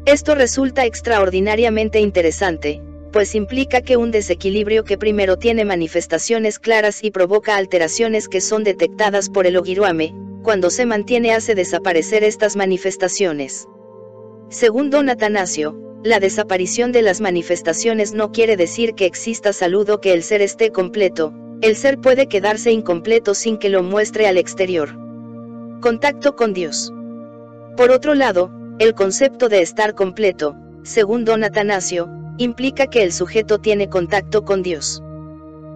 Esto 0.05 0.35
resulta 0.35 0.85
extraordinariamente 0.85 2.01
interesante, 2.01 2.83
pues 3.11 3.35
implica 3.35 3.81
que 3.81 3.97
un 3.97 4.11
desequilibrio 4.11 4.83
que 4.83 4.97
primero 4.97 5.37
tiene 5.37 5.65
manifestaciones 5.65 6.59
claras 6.59 7.03
y 7.03 7.11
provoca 7.11 7.55
alteraciones 7.55 8.27
que 8.27 8.41
son 8.41 8.63
detectadas 8.63 9.29
por 9.29 9.47
el 9.47 9.57
Ogiruame, 9.57 10.13
cuando 10.43 10.69
se 10.69 10.85
mantiene 10.85 11.33
hace 11.33 11.55
desaparecer 11.55 12.23
estas 12.23 12.55
manifestaciones. 12.55 13.67
Según 14.49 14.89
don 14.89 15.09
Atanasio, 15.09 15.77
la 16.03 16.19
desaparición 16.19 16.91
de 16.91 17.01
las 17.01 17.19
manifestaciones 17.19 18.13
no 18.13 18.31
quiere 18.31 18.55
decir 18.55 18.93
que 18.95 19.05
exista 19.05 19.51
salud 19.51 19.89
o 19.89 19.99
que 19.99 20.13
el 20.13 20.23
ser 20.23 20.41
esté 20.41 20.71
completo, 20.71 21.33
el 21.61 21.75
ser 21.75 21.99
puede 21.99 22.27
quedarse 22.27 22.71
incompleto 22.71 23.33
sin 23.33 23.57
que 23.57 23.69
lo 23.69 23.83
muestre 23.83 24.27
al 24.27 24.37
exterior. 24.37 24.97
Contacto 25.81 26.35
con 26.35 26.53
Dios. 26.53 26.93
Por 27.75 27.91
otro 27.91 28.13
lado, 28.13 28.49
el 28.79 28.93
concepto 28.93 29.49
de 29.49 29.61
estar 29.61 29.93
completo, 29.93 30.55
según 30.83 31.25
don 31.25 31.43
Atanasio, 31.43 32.09
implica 32.39 32.87
que 32.87 33.03
el 33.03 33.11
sujeto 33.11 33.59
tiene 33.59 33.89
contacto 33.89 34.45
con 34.45 34.63
Dios. 34.63 35.03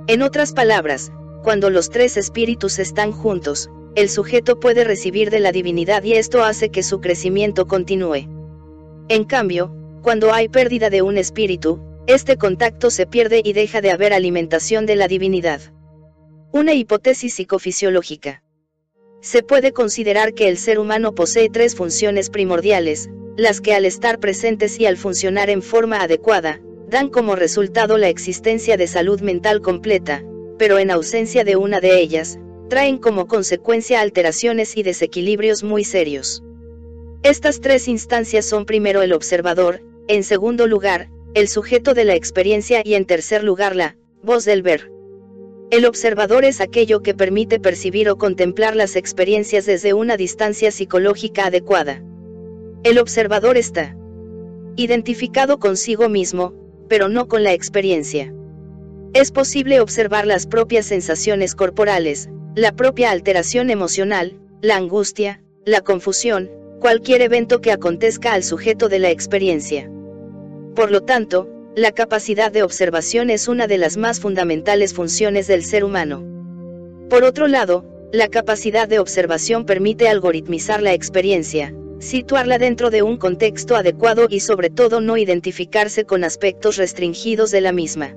En 0.08 0.22
otras 0.22 0.54
palabras, 0.54 1.12
cuando 1.44 1.70
los 1.70 1.90
tres 1.90 2.16
espíritus 2.18 2.80
están 2.80 3.12
juntos, 3.12 3.70
el 3.96 4.10
sujeto 4.10 4.60
puede 4.60 4.86
recibir 4.86 5.30
de 5.30 5.40
la 5.40 5.52
divinidad 5.52 6.04
y 6.04 6.14
esto 6.14 6.44
hace 6.44 6.70
que 6.70 6.82
su 6.82 7.02
crecimiento 7.02 7.68
continúe. 7.68 8.28
En 9.10 9.26
cambio, 9.26 9.76
cuando 10.02 10.34
hay 10.34 10.48
pérdida 10.50 10.90
de 10.90 11.02
un 11.02 11.18
espíritu, 11.18 11.82
este 12.08 12.38
contacto 12.38 12.92
se 12.92 13.06
pierde 13.06 13.42
y 13.44 13.54
deja 13.54 13.82
de 13.82 13.92
haber 13.92 14.14
alimentación 14.14 14.86
de 14.86 14.96
la 14.96 15.08
divinidad. 15.08 15.62
Una 16.52 16.74
hipótesis 16.74 17.34
psicofisiológica. 17.34 18.43
Se 19.24 19.42
puede 19.42 19.72
considerar 19.72 20.34
que 20.34 20.50
el 20.50 20.58
ser 20.58 20.80
humano 20.80 21.16
posee 21.16 21.50
tres 21.50 21.76
funciones 21.76 22.30
primordiales, 22.30 23.10
las 23.38 23.62
que 23.62 23.74
al 23.74 23.86
estar 23.86 24.20
presentes 24.20 24.78
y 24.82 24.86
al 24.86 24.98
funcionar 24.98 25.50
en 25.50 25.62
forma 25.62 26.02
adecuada, 26.02 26.60
dan 26.90 27.08
como 27.08 27.38
resultado 27.38 27.98
la 27.98 28.10
existencia 28.10 28.76
de 28.76 28.86
salud 28.86 29.22
mental 29.22 29.62
completa, 29.62 30.26
pero 30.58 30.78
en 30.78 30.92
ausencia 30.92 31.46
de 31.46 31.56
una 31.56 31.80
de 31.80 32.02
ellas, 32.02 32.38
traen 32.70 32.98
como 32.98 33.28
consecuencia 33.28 34.02
alteraciones 34.02 34.76
y 34.76 34.84
desequilibrios 34.84 35.64
muy 35.64 35.86
serios. 35.86 36.44
Estas 37.24 37.62
tres 37.62 37.88
instancias 37.88 38.46
son 38.46 38.66
primero 38.66 39.04
el 39.04 39.14
observador, 39.14 39.82
en 40.10 40.26
segundo 40.26 40.68
lugar, 40.68 41.08
el 41.34 41.48
sujeto 41.48 41.94
de 41.94 42.04
la 42.04 42.16
experiencia 42.16 42.82
y 42.84 42.96
en 42.96 43.06
tercer 43.06 43.46
lugar 43.46 43.74
la 43.74 43.96
voz 44.22 44.44
del 44.44 44.64
ver. 44.64 44.93
El 45.74 45.88
observador 45.88 46.46
es 46.46 46.62
aquello 46.62 47.02
que 47.02 47.16
permite 47.16 47.60
percibir 47.60 48.08
o 48.08 48.16
contemplar 48.16 48.76
las 48.76 48.96
experiencias 48.96 49.66
desde 49.66 49.96
una 49.96 50.18
distancia 50.18 50.70
psicológica 50.70 51.48
adecuada. 51.48 52.04
El 52.84 53.00
observador 53.00 53.58
está 53.58 53.98
identificado 54.76 55.58
consigo 55.58 56.10
mismo, 56.10 56.54
pero 56.88 57.10
no 57.10 57.28
con 57.28 57.42
la 57.42 57.54
experiencia. 57.54 58.32
Es 59.16 59.32
posible 59.32 59.80
observar 59.80 60.28
las 60.28 60.46
propias 60.46 60.86
sensaciones 60.86 61.56
corporales, 61.56 62.30
la 62.54 62.74
propia 62.74 63.10
alteración 63.10 63.72
emocional, 63.72 64.40
la 64.62 64.76
angustia, 64.76 65.42
la 65.66 65.82
confusión, 65.82 66.52
cualquier 66.82 67.24
evento 67.24 67.62
que 67.62 67.72
acontezca 67.72 68.34
al 68.34 68.44
sujeto 68.44 68.90
de 68.90 69.00
la 69.00 69.10
experiencia. 69.10 69.90
Por 70.76 70.92
lo 70.92 71.02
tanto, 71.02 71.50
la 71.76 71.92
capacidad 71.92 72.52
de 72.52 72.62
observación 72.62 73.32
es 73.32 73.48
una 73.48 73.66
de 73.66 73.80
las 73.80 73.98
más 73.98 74.20
fundamentales 74.20 74.94
funciones 74.94 75.48
del 75.48 75.64
ser 75.64 75.84
humano. 75.84 76.24
Por 77.10 77.24
otro 77.24 77.48
lado, 77.48 77.84
la 78.12 78.28
capacidad 78.28 78.88
de 78.88 79.00
observación 79.00 79.66
permite 79.66 80.08
algoritmizar 80.08 80.84
la 80.84 80.94
experiencia, 80.94 81.74
situarla 81.98 82.60
dentro 82.60 82.92
de 82.92 83.02
un 83.02 83.18
contexto 83.18 83.76
adecuado 83.76 84.28
y 84.30 84.42
sobre 84.42 84.70
todo 84.70 85.02
no 85.02 85.18
identificarse 85.18 86.06
con 86.06 86.24
aspectos 86.24 86.78
restringidos 86.78 87.50
de 87.50 87.62
la 87.62 87.72
misma. 87.72 88.16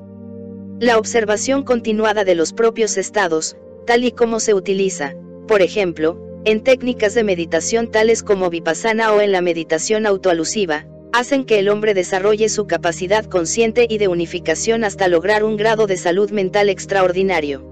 La 0.78 0.98
observación 0.98 1.62
continuada 1.62 2.24
de 2.24 2.34
los 2.34 2.52
propios 2.52 2.98
estados, 2.98 3.56
tal 3.86 4.04
y 4.04 4.12
como 4.12 4.38
se 4.38 4.52
utiliza, 4.52 5.14
por 5.48 5.62
ejemplo, 5.62 6.20
en 6.44 6.62
técnicas 6.62 7.14
de 7.14 7.24
meditación 7.24 7.90
tales 7.90 8.22
como 8.22 8.50
vipassana 8.50 9.14
o 9.14 9.22
en 9.22 9.32
la 9.32 9.40
meditación 9.40 10.04
autoalusiva, 10.04 10.86
hacen 11.12 11.44
que 11.44 11.58
el 11.58 11.68
hombre 11.68 11.94
desarrolle 11.94 12.48
su 12.48 12.66
capacidad 12.66 13.24
consciente 13.24 13.86
y 13.88 13.98
de 13.98 14.08
unificación 14.08 14.84
hasta 14.84 15.08
lograr 15.08 15.44
un 15.44 15.56
grado 15.56 15.86
de 15.86 15.96
salud 15.96 16.30
mental 16.30 16.68
extraordinario. 16.68 17.64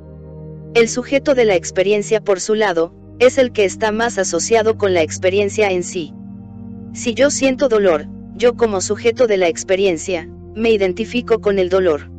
El 0.75 0.89
sujeto 0.89 1.35
de 1.35 1.45
la 1.45 1.55
experiencia 1.55 2.21
por 2.21 2.41
su 2.41 2.55
lado, 2.55 2.93
es 3.21 3.39
el 3.39 3.53
que 3.53 3.65
está 3.65 3.93
más 3.93 4.19
asociado 4.19 4.77
con 4.77 4.93
la 4.93 5.03
experiencia 5.03 5.71
en 5.71 5.85
sí. 5.85 6.13
Si 6.93 7.15
yo 7.15 7.31
siento 7.31 7.69
dolor, 7.69 8.07
yo 8.35 8.57
como 8.57 8.81
sujeto 8.81 9.27
de 9.27 9.37
la 9.37 9.49
experiencia, 9.49 10.29
me 10.55 10.71
identifico 10.71 11.41
con 11.41 11.59
el 11.59 11.69
dolor. 11.69 12.11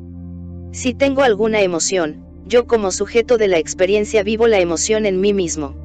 Si 0.72 0.94
tengo 0.94 1.24
alguna 1.24 1.62
emoción, 1.62 2.26
yo 2.48 2.68
como 2.68 2.92
sujeto 2.92 3.38
de 3.38 3.48
la 3.48 3.58
experiencia 3.58 4.24
vivo 4.24 4.48
la 4.48 4.60
emoción 4.60 5.06
en 5.06 5.20
mí 5.20 5.34
mismo. 5.34 5.76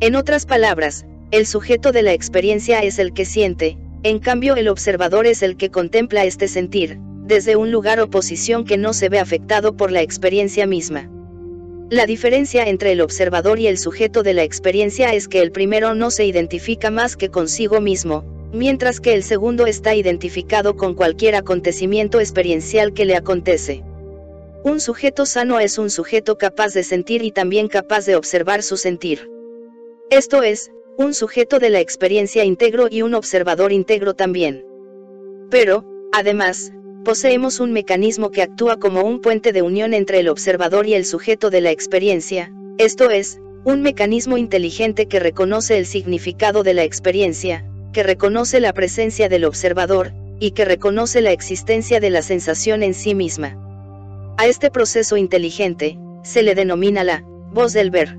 En 0.00 0.14
otras 0.14 0.46
palabras, 0.46 1.06
el 1.30 1.46
sujeto 1.46 1.92
de 1.92 2.02
la 2.02 2.12
experiencia 2.12 2.80
es 2.80 2.98
el 2.98 3.12
que 3.12 3.24
siente, 3.24 3.76
en 4.08 4.18
cambio 4.18 4.56
el 4.56 4.68
observador 4.68 5.26
es 5.26 5.42
el 5.42 5.56
que 5.56 5.70
contempla 5.70 6.24
este 6.24 6.48
sentir, 6.48 6.98
desde 7.26 7.56
un 7.56 7.70
lugar 7.70 8.00
o 8.00 8.08
posición 8.08 8.64
que 8.64 8.78
no 8.78 8.92
se 8.94 9.08
ve 9.08 9.18
afectado 9.18 9.76
por 9.76 9.92
la 9.92 10.02
experiencia 10.02 10.66
misma. 10.66 11.10
La 11.90 12.06
diferencia 12.06 12.64
entre 12.64 12.92
el 12.92 13.00
observador 13.00 13.58
y 13.58 13.66
el 13.66 13.78
sujeto 13.78 14.22
de 14.22 14.34
la 14.34 14.42
experiencia 14.42 15.12
es 15.14 15.28
que 15.28 15.40
el 15.40 15.52
primero 15.52 15.94
no 15.94 16.10
se 16.10 16.24
identifica 16.24 16.90
más 16.90 17.16
que 17.16 17.30
consigo 17.30 17.80
mismo, 17.80 18.24
mientras 18.52 19.00
que 19.00 19.14
el 19.14 19.22
segundo 19.22 19.66
está 19.66 19.94
identificado 19.94 20.76
con 20.76 20.94
cualquier 20.94 21.34
acontecimiento 21.34 22.20
experiencial 22.20 22.92
que 22.94 23.04
le 23.04 23.16
acontece. 23.16 23.82
Un 24.64 24.80
sujeto 24.80 25.24
sano 25.24 25.60
es 25.60 25.78
un 25.78 25.90
sujeto 25.90 26.36
capaz 26.36 26.74
de 26.74 26.82
sentir 26.82 27.22
y 27.22 27.30
también 27.30 27.68
capaz 27.68 28.06
de 28.06 28.16
observar 28.16 28.62
su 28.62 28.76
sentir. 28.76 29.30
Esto 30.10 30.42
es, 30.42 30.70
un 30.98 31.14
sujeto 31.14 31.60
de 31.60 31.70
la 31.70 31.78
experiencia 31.78 32.44
íntegro 32.44 32.88
y 32.90 33.02
un 33.02 33.14
observador 33.14 33.70
íntegro 33.70 34.14
también. 34.14 34.64
Pero, 35.48 35.84
además, 36.12 36.72
poseemos 37.04 37.60
un 37.60 37.72
mecanismo 37.72 38.32
que 38.32 38.42
actúa 38.42 38.78
como 38.78 39.02
un 39.02 39.20
puente 39.20 39.52
de 39.52 39.62
unión 39.62 39.94
entre 39.94 40.18
el 40.18 40.28
observador 40.28 40.88
y 40.88 40.94
el 40.94 41.04
sujeto 41.04 41.50
de 41.50 41.60
la 41.60 41.70
experiencia, 41.70 42.52
esto 42.78 43.10
es, 43.10 43.40
un 43.64 43.80
mecanismo 43.80 44.38
inteligente 44.38 45.06
que 45.06 45.20
reconoce 45.20 45.78
el 45.78 45.86
significado 45.86 46.64
de 46.64 46.74
la 46.74 46.82
experiencia, 46.82 47.64
que 47.92 48.02
reconoce 48.02 48.58
la 48.58 48.72
presencia 48.72 49.28
del 49.28 49.44
observador, 49.44 50.12
y 50.40 50.50
que 50.50 50.64
reconoce 50.64 51.20
la 51.20 51.30
existencia 51.30 52.00
de 52.00 52.10
la 52.10 52.22
sensación 52.22 52.82
en 52.82 52.94
sí 52.94 53.14
misma. 53.14 53.56
A 54.36 54.48
este 54.48 54.68
proceso 54.68 55.16
inteligente, 55.16 55.96
se 56.24 56.42
le 56.42 56.56
denomina 56.56 57.04
la 57.04 57.22
voz 57.52 57.72
del 57.72 57.92
ver. 57.92 58.18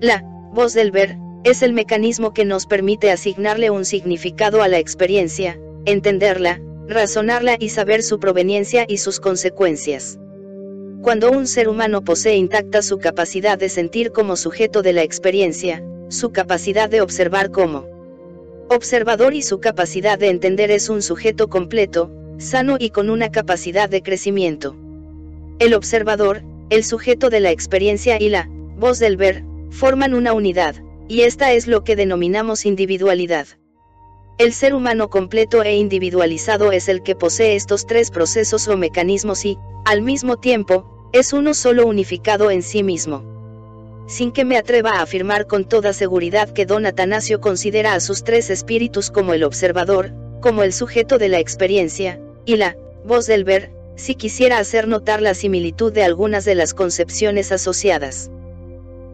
La 0.00 0.22
voz 0.54 0.72
del 0.72 0.92
ver 0.92 1.18
es 1.42 1.62
el 1.62 1.72
mecanismo 1.72 2.34
que 2.34 2.44
nos 2.44 2.66
permite 2.66 3.10
asignarle 3.10 3.70
un 3.70 3.84
significado 3.84 4.62
a 4.62 4.68
la 4.68 4.78
experiencia, 4.78 5.58
entenderla, 5.86 6.60
razonarla 6.86 7.56
y 7.58 7.70
saber 7.70 8.02
su 8.02 8.18
proveniencia 8.18 8.84
y 8.86 8.98
sus 8.98 9.20
consecuencias. 9.20 10.18
Cuando 11.02 11.30
un 11.30 11.46
ser 11.46 11.68
humano 11.68 12.02
posee 12.02 12.36
intacta 12.36 12.82
su 12.82 12.98
capacidad 12.98 13.56
de 13.56 13.70
sentir 13.70 14.12
como 14.12 14.36
sujeto 14.36 14.82
de 14.82 14.92
la 14.92 15.02
experiencia, 15.02 15.82
su 16.08 16.30
capacidad 16.30 16.90
de 16.90 17.00
observar 17.00 17.50
como 17.50 17.86
observador 18.68 19.32
y 19.34 19.42
su 19.42 19.60
capacidad 19.60 20.18
de 20.18 20.28
entender 20.28 20.70
es 20.70 20.90
un 20.90 21.00
sujeto 21.00 21.48
completo, 21.48 22.10
sano 22.36 22.76
y 22.78 22.90
con 22.90 23.08
una 23.08 23.30
capacidad 23.30 23.88
de 23.88 24.02
crecimiento. 24.02 24.76
El 25.58 25.72
observador, 25.72 26.42
el 26.68 26.84
sujeto 26.84 27.30
de 27.30 27.40
la 27.40 27.50
experiencia 27.50 28.20
y 28.20 28.28
la 28.28 28.46
voz 28.76 28.98
del 28.98 29.16
ver, 29.16 29.42
forman 29.70 30.14
una 30.14 30.32
unidad, 30.34 30.76
y 31.10 31.22
esta 31.22 31.52
es 31.52 31.66
lo 31.66 31.82
que 31.82 31.96
denominamos 31.96 32.64
individualidad. 32.64 33.48
El 34.38 34.52
ser 34.52 34.74
humano 34.74 35.10
completo 35.10 35.64
e 35.64 35.74
individualizado 35.74 36.70
es 36.70 36.88
el 36.88 37.02
que 37.02 37.16
posee 37.16 37.56
estos 37.56 37.84
tres 37.84 38.12
procesos 38.12 38.68
o 38.68 38.76
mecanismos 38.76 39.44
y, 39.44 39.58
al 39.84 40.02
mismo 40.02 40.36
tiempo, 40.36 41.10
es 41.12 41.32
uno 41.32 41.52
solo 41.52 41.84
unificado 41.84 42.52
en 42.52 42.62
sí 42.62 42.84
mismo. 42.84 43.24
Sin 44.06 44.30
que 44.30 44.44
me 44.44 44.56
atreva 44.56 44.92
a 44.92 45.02
afirmar 45.02 45.48
con 45.48 45.64
toda 45.64 45.92
seguridad 45.92 46.52
que 46.52 46.64
don 46.64 46.86
Atanasio 46.86 47.40
considera 47.40 47.94
a 47.94 48.00
sus 48.00 48.22
tres 48.22 48.48
espíritus 48.48 49.10
como 49.10 49.34
el 49.34 49.42
observador, 49.42 50.12
como 50.40 50.62
el 50.62 50.72
sujeto 50.72 51.18
de 51.18 51.28
la 51.28 51.40
experiencia, 51.40 52.20
y 52.44 52.54
la 52.54 52.76
voz 53.04 53.26
del 53.26 53.42
ver, 53.42 53.72
si 53.96 54.14
quisiera 54.14 54.58
hacer 54.58 54.86
notar 54.86 55.22
la 55.22 55.34
similitud 55.34 55.92
de 55.92 56.04
algunas 56.04 56.44
de 56.44 56.54
las 56.54 56.72
concepciones 56.72 57.50
asociadas. 57.50 58.30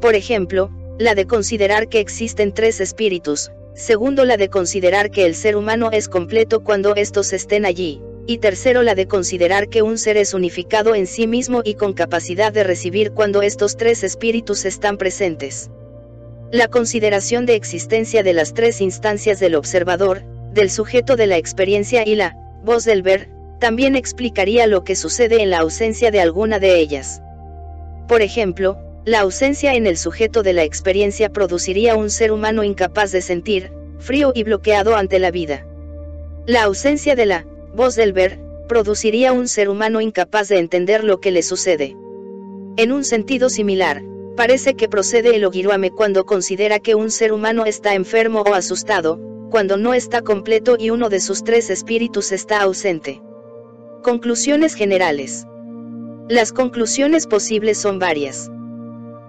Por 0.03 0.15
ejemplo, 0.15 0.71
la 0.99 1.15
de 1.15 1.27
considerar 1.27 1.89
que 1.89 2.01
existen 2.01 2.53
tres 2.53 2.81
espíritus, 2.81 3.51
segundo 3.75 4.25
la 4.25 4.37
de 4.37 4.49
considerar 4.49 5.11
que 5.11 5.27
el 5.27 5.35
ser 5.35 5.57
humano 5.57 5.91
es 5.93 6.09
completo 6.09 6.65
cuando 6.65 6.95
estos 6.95 7.33
estén 7.35 7.67
allí, 7.67 8.01
y 8.27 8.39
tercero 8.39 8.83
la 8.83 8.95
de 8.95 9.07
considerar 9.07 9.69
que 9.69 9.83
un 9.83 9.99
ser 9.99 10.17
es 10.17 10.33
unificado 10.33 10.95
en 10.95 11.07
sí 11.07 11.27
mismo 11.27 11.61
y 11.65 11.75
con 11.75 11.93
capacidad 11.93 12.53
de 12.53 12.65
recibir 12.65 13.13
cuando 13.13 13.43
estos 13.43 13.77
tres 13.77 14.03
espíritus 14.05 14.65
están 14.65 14.97
presentes. 14.97 15.71
La 16.51 16.69
consideración 16.69 17.45
de 17.45 17.57
existencia 17.57 18.23
de 18.23 18.33
las 18.33 18.55
tres 18.55 18.81
instancias 18.81 19.39
del 19.39 19.55
observador, 19.55 20.23
del 20.53 20.71
sujeto 20.71 21.17
de 21.17 21.27
la 21.27 21.37
experiencia 21.37 22.07
y 22.07 22.15
la 22.15 22.37
voz 22.65 22.85
del 22.85 23.03
ver, 23.03 23.29
también 23.61 23.97
explicaría 23.97 24.67
lo 24.67 24.83
que 24.83 24.97
sucede 24.97 25.43
en 25.43 25.51
la 25.51 25.59
ausencia 25.59 26.11
de 26.11 26.21
alguna 26.21 26.59
de 26.59 26.79
ellas. 26.79 27.21
Por 28.09 28.23
ejemplo, 28.23 28.79
la 29.07 29.21
ausencia 29.21 29.75
en 29.75 29.87
el 29.87 29.97
sujeto 29.97 30.43
de 30.43 30.53
la 30.53 30.65
experiencia 30.65 31.33
produciría 31.33 31.95
un 31.95 32.11
ser 32.11 32.33
humano 32.33 32.65
incapaz 32.65 33.13
de 33.13 33.23
sentir, 33.23 33.71
frío 34.01 34.33
y 34.35 34.43
bloqueado 34.43 34.97
ante 34.97 35.21
la 35.21 35.31
vida. 35.31 35.65
La 36.45 36.65
ausencia 36.65 37.15
de 37.15 37.25
la 37.25 37.47
voz 37.73 37.95
del 37.95 38.13
ver, 38.13 38.41
produciría 38.69 39.33
un 39.33 39.47
ser 39.47 39.69
humano 39.69 40.01
incapaz 40.01 40.49
de 40.49 40.59
entender 40.59 41.05
lo 41.05 41.21
que 41.21 41.31
le 41.31 41.45
sucede. 41.45 41.97
En 42.77 42.91
un 42.91 43.05
sentido 43.05 43.49
similar, 43.49 44.03
parece 44.37 44.75
que 44.75 44.89
procede 44.89 45.37
el 45.37 45.45
Ogiruame 45.45 45.93
cuando 45.93 46.27
considera 46.27 46.81
que 46.81 46.97
un 46.97 47.13
ser 47.13 47.33
humano 47.33 47.65
está 47.65 47.95
enfermo 47.95 48.41
o 48.41 48.55
asustado, 48.55 49.21
cuando 49.53 49.77
no 49.77 49.95
está 49.95 50.23
completo 50.23 50.77
y 50.77 50.91
uno 50.91 51.11
de 51.11 51.21
sus 51.21 51.45
tres 51.45 51.71
espíritus 51.71 52.33
está 52.33 52.61
ausente. 52.61 53.23
Conclusiones 54.03 54.75
generales. 54.75 55.47
Las 56.29 56.51
conclusiones 56.53 57.29
posibles 57.29 57.79
son 57.79 58.01
varias. 58.01 58.51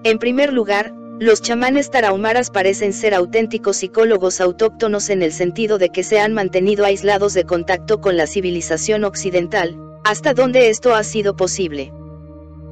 En 0.08 0.20
primer 0.20 0.54
lugar, 0.54 0.94
los 1.20 1.42
chamanes 1.42 1.92
tarahumaras 1.92 2.50
parecen 2.50 2.94
ser 2.94 3.14
auténticos 3.14 3.76
psicólogos 3.76 4.40
autóctonos 4.40 5.10
en 5.10 5.22
el 5.22 5.34
sentido 5.34 5.78
de 5.78 5.90
que 5.90 6.02
se 6.02 6.18
han 6.18 6.34
mantenido 6.34 6.86
aislados 6.86 7.34
de 7.34 7.44
contacto 7.44 8.00
con 8.00 8.16
la 8.16 8.26
civilización 8.26 9.04
occidental, 9.04 9.78
hasta 10.06 10.34
donde 10.34 10.70
esto 10.70 10.96
ha 10.96 11.04
sido 11.04 11.36
posible. 11.36 11.92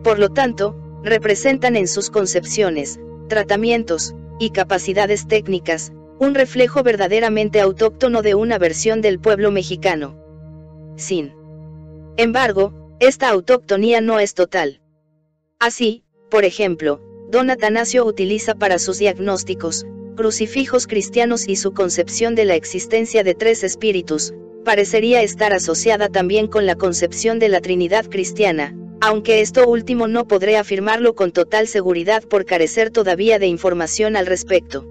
Por 0.02 0.18
lo 0.18 0.30
tanto, 0.30 0.78
representan 1.04 1.76
en 1.76 1.90
sus 1.90 2.10
concepciones, 2.10 3.02
tratamientos, 3.28 4.16
y 4.40 4.52
capacidades 4.52 5.28
técnicas, 5.28 5.92
un 6.20 6.36
reflejo 6.36 6.84
verdaderamente 6.84 7.60
autóctono 7.60 8.22
de 8.22 8.34
una 8.34 8.58
versión 8.58 9.02
del 9.02 9.20
pueblo 9.20 9.52
mexicano. 9.52 10.16
Sin 10.96 11.34
embargo, 12.16 12.96
esta 13.02 13.28
autóctonía 13.28 14.00
no 14.00 14.22
es 14.22 14.36
total. 14.36 14.80
Así, 15.60 16.06
por 16.30 16.46
ejemplo, 16.46 17.02
Don 17.28 17.50
Atanasio 17.50 18.06
utiliza 18.06 18.56
para 18.56 18.78
sus 18.78 19.00
diagnósticos, 19.00 19.86
crucifijos 20.16 20.88
cristianos 20.88 21.48
y 21.48 21.56
su 21.56 21.74
concepción 21.74 22.36
de 22.36 22.46
la 22.46 22.56
existencia 22.56 23.24
de 23.24 23.34
tres 23.34 23.64
espíritus, 23.64 24.34
parecería 24.64 25.22
estar 25.22 25.54
asociada 25.54 26.10
también 26.10 26.48
con 26.48 26.66
la 26.66 26.76
concepción 26.76 27.40
de 27.40 27.50
la 27.50 27.62
Trinidad 27.62 28.06
cristiana, 28.06 28.76
aunque 29.02 29.42
esto 29.42 29.68
último 29.68 30.08
no 30.08 30.28
podré 30.28 30.58
afirmarlo 30.58 31.16
con 31.16 31.32
total 31.32 31.68
seguridad 31.68 32.24
por 32.24 32.46
carecer 32.46 32.92
todavía 32.92 33.40
de 33.40 33.48
información 33.48 34.16
al 34.16 34.26
respecto. 34.26 34.88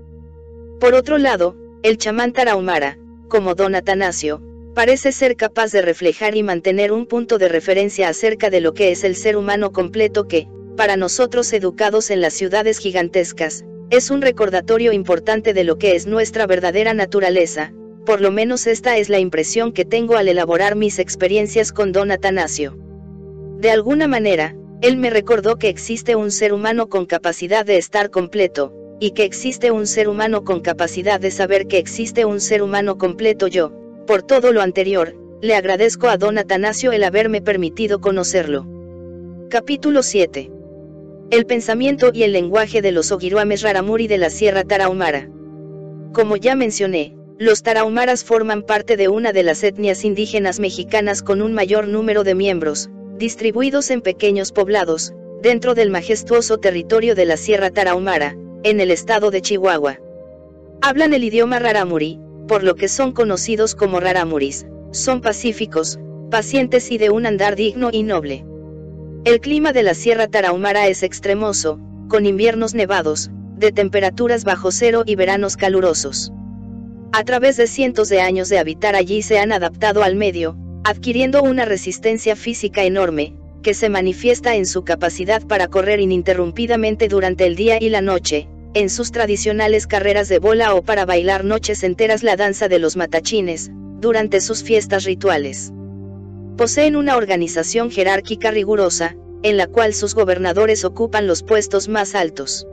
Por 0.81 0.95
otro 0.95 1.19
lado, 1.19 1.57
el 1.83 1.99
chamán 1.99 2.33
tarahumara, 2.33 2.99
como 3.29 3.55
don 3.55 3.75
Atanasio, 3.75 4.43
parece 4.75 5.13
ser 5.13 5.37
capaz 5.37 5.71
de 5.73 5.83
reflejar 5.83 6.37
y 6.37 6.43
mantener 6.43 6.93
un 6.93 7.07
punto 7.07 7.39
de 7.39 7.49
referencia 7.49 8.09
acerca 8.09 8.51
de 8.51 8.61
lo 8.61 8.75
que 8.75 8.91
es 8.91 9.05
el 9.05 9.17
ser 9.17 9.37
humano 9.37 9.73
completo 9.73 10.27
que, 10.27 10.49
para 10.77 10.97
nosotros 10.97 11.53
educados 11.53 12.11
en 12.11 12.21
las 12.21 12.35
ciudades 12.35 12.79
gigantescas, 12.79 13.65
es 13.91 14.11
un 14.11 14.23
recordatorio 14.23 14.93
importante 14.93 15.53
de 15.53 15.65
lo 15.65 15.79
que 15.79 15.95
es 15.95 16.07
nuestra 16.07 16.47
verdadera 16.47 16.95
naturaleza, 16.95 17.73
por 18.05 18.21
lo 18.21 18.31
menos 18.31 18.67
esta 18.67 18.97
es 18.99 19.09
la 19.09 19.19
impresión 19.19 19.73
que 19.73 19.85
tengo 19.85 20.17
al 20.17 20.29
elaborar 20.29 20.75
mis 20.75 20.99
experiencias 20.99 21.73
con 21.73 21.93
don 21.93 22.11
Atanasio. 22.11 22.77
De 23.59 23.71
alguna 23.71 24.09
manera, 24.09 24.57
él 24.81 24.97
me 24.97 25.11
recordó 25.11 25.57
que 25.57 25.69
existe 25.69 26.17
un 26.17 26.31
ser 26.31 26.53
humano 26.53 26.89
con 26.89 27.07
capacidad 27.07 27.65
de 27.65 27.77
estar 27.77 28.11
completo, 28.11 28.75
y 29.01 29.13
que 29.13 29.25
existe 29.25 29.71
un 29.71 29.87
ser 29.87 30.09
humano 30.09 30.45
con 30.45 30.61
capacidad 30.61 31.21
de 31.21 31.31
saber 31.31 31.67
que 31.67 31.79
existe 31.79 32.25
un 32.25 32.41
ser 32.41 32.63
humano 32.63 32.99
completo 32.99 33.47
yo, 33.47 33.73
por 34.07 34.23
todo 34.23 34.53
lo 34.53 34.61
anterior, 34.61 35.15
le 35.41 35.55
agradezco 35.55 36.09
a 36.09 36.17
don 36.17 36.39
Atanasio 36.39 36.93
el 36.93 37.05
haberme 37.05 37.43
permitido 37.43 38.01
conocerlo. 38.01 38.67
Capítulo 39.51 40.03
7 40.03 40.54
el 41.35 41.47
pensamiento 41.47 42.13
y 42.15 42.23
el 42.23 42.33
lenguaje 42.33 42.81
de 42.81 42.93
los 42.93 43.11
Ogiruames 43.11 43.63
Raramuri 43.63 44.07
de 44.07 44.19
la 44.19 44.31
Sierra 44.31 44.63
Tarahumara. 44.63 45.29
Como 46.13 46.37
ya 46.37 46.55
mencioné, 46.55 47.17
los 47.41 47.65
tarahumaras 47.65 48.23
forman 48.23 48.63
parte 48.63 48.97
de 48.97 49.09
una 49.09 49.33
de 49.33 49.43
las 49.43 49.65
etnias 49.65 50.05
indígenas 50.05 50.61
mexicanas 50.61 51.23
con 51.23 51.43
un 51.43 51.53
mayor 51.53 51.89
número 51.89 52.23
de 52.23 52.37
miembros, 52.37 52.89
distribuidos 53.19 53.91
en 53.91 54.01
pequeños 54.01 54.53
poblados, 54.53 55.13
dentro 55.43 55.75
del 55.75 55.91
majestuoso 55.91 56.59
territorio 56.59 57.17
de 57.17 57.25
la 57.25 57.37
Sierra 57.37 57.71
Tarahumara, 57.71 58.37
en 58.63 58.79
el 58.79 58.93
estado 58.93 59.33
de 59.33 59.43
Chihuahua. 59.43 59.99
Hablan 60.83 61.15
el 61.15 61.25
idioma 61.25 61.59
raramuri, 61.59 62.21
por 62.47 62.63
lo 62.63 62.77
que 62.77 62.87
son 62.87 63.11
conocidos 63.11 63.75
como 63.75 63.99
raramuris, 63.99 64.67
son 64.93 65.21
pacíficos, 65.21 65.99
pacientes 66.31 66.93
y 66.93 66.99
de 66.99 67.11
un 67.11 67.27
andar 67.27 67.57
digno 67.57 67.89
y 67.91 68.05
noble. 68.05 68.45
El 69.25 69.41
clima 69.41 69.73
de 69.73 69.83
la 69.83 69.95
Sierra 69.95 70.29
Tarahumara 70.29 70.87
es 70.87 71.03
extremoso, 71.03 71.81
con 72.09 72.27
inviernos 72.27 72.75
nevados, 72.75 73.31
de 73.57 73.73
temperaturas 73.73 74.45
bajo 74.45 74.71
cero 74.71 75.03
y 75.07 75.17
veranos 75.17 75.57
calurosos. 75.57 76.31
A 77.13 77.25
través 77.25 77.57
de 77.57 77.67
cientos 77.67 78.11
de 78.11 78.21
años 78.21 78.51
de 78.51 78.59
habitar 78.59 78.95
allí 78.95 79.23
se 79.23 79.39
han 79.39 79.51
adaptado 79.51 80.03
al 80.03 80.15
medio, 80.15 80.59
adquiriendo 80.85 81.43
una 81.43 81.65
resistencia 81.65 82.37
física 82.37 82.85
enorme, 82.85 83.35
que 83.63 83.73
se 83.73 83.89
manifiesta 83.89 84.57
en 84.57 84.67
su 84.67 84.85
capacidad 84.85 85.43
para 85.47 85.69
correr 85.69 86.01
ininterrumpidamente 86.01 87.09
durante 87.09 87.47
el 87.47 87.57
día 87.57 87.79
y 87.81 87.89
la 87.89 88.03
noche, 88.03 88.47
en 88.75 88.91
sus 88.91 89.11
tradicionales 89.11 89.87
carreras 89.87 90.29
de 90.29 90.39
bola 90.39 90.75
o 90.75 90.83
para 90.83 91.07
bailar 91.07 91.47
noches 91.47 91.83
enteras 91.83 92.23
la 92.25 92.37
danza 92.37 92.69
de 92.69 92.79
los 92.79 92.95
matachines, 92.95 93.71
durante 94.01 94.43
sus 94.43 94.63
fiestas 94.63 95.05
rituales. 95.05 95.73
Poseen 96.57 96.95
una 96.95 97.17
organización 97.17 97.91
jerárquica 97.91 98.53
rigurosa, 98.53 99.17
en 99.43 99.57
la 99.57 99.67
cual 99.67 99.93
sus 99.93 100.15
gobernadores 100.15 100.85
ocupan 100.85 101.27
los 101.27 101.43
puestos 101.43 101.89
más 101.89 102.15
altos. 102.15 102.67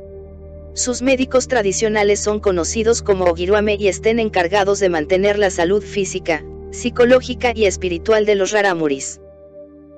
Sus 0.74 1.02
médicos 1.02 1.48
tradicionales 1.48 2.20
son 2.20 2.40
conocidos 2.40 3.02
como 3.02 3.26
Ogiruame 3.26 3.78
y 3.80 3.88
estén 3.88 4.20
encargados 4.20 4.80
de 4.80 4.90
mantener 4.90 5.40
la 5.40 5.50
salud 5.50 5.84
física, 5.84 6.46
psicológica 6.70 7.54
y 7.56 7.66
espiritual 7.66 8.26
de 8.26 8.36
los 8.36 8.52
Raramuris. 8.52 9.20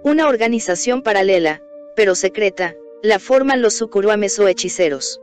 Una 0.02 0.28
organización 0.28 1.02
paralela, 1.02 1.62
pero 1.96 2.16
secreta, 2.16 2.76
la 3.04 3.20
forman 3.20 3.62
los 3.62 3.74
sukuruames 3.74 4.40
o 4.40 4.48
hechiceros. 4.48 5.20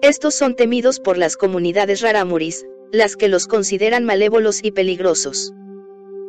Estos 0.00 0.34
son 0.34 0.56
temidos 0.56 1.00
por 1.00 1.18
las 1.18 1.36
comunidades 1.36 2.00
Raramuris, 2.00 2.66
las 2.92 3.14
que 3.16 3.28
los 3.28 3.46
consideran 3.46 4.04
malévolos 4.04 4.64
y 4.64 4.72
peligrosos. 4.72 5.52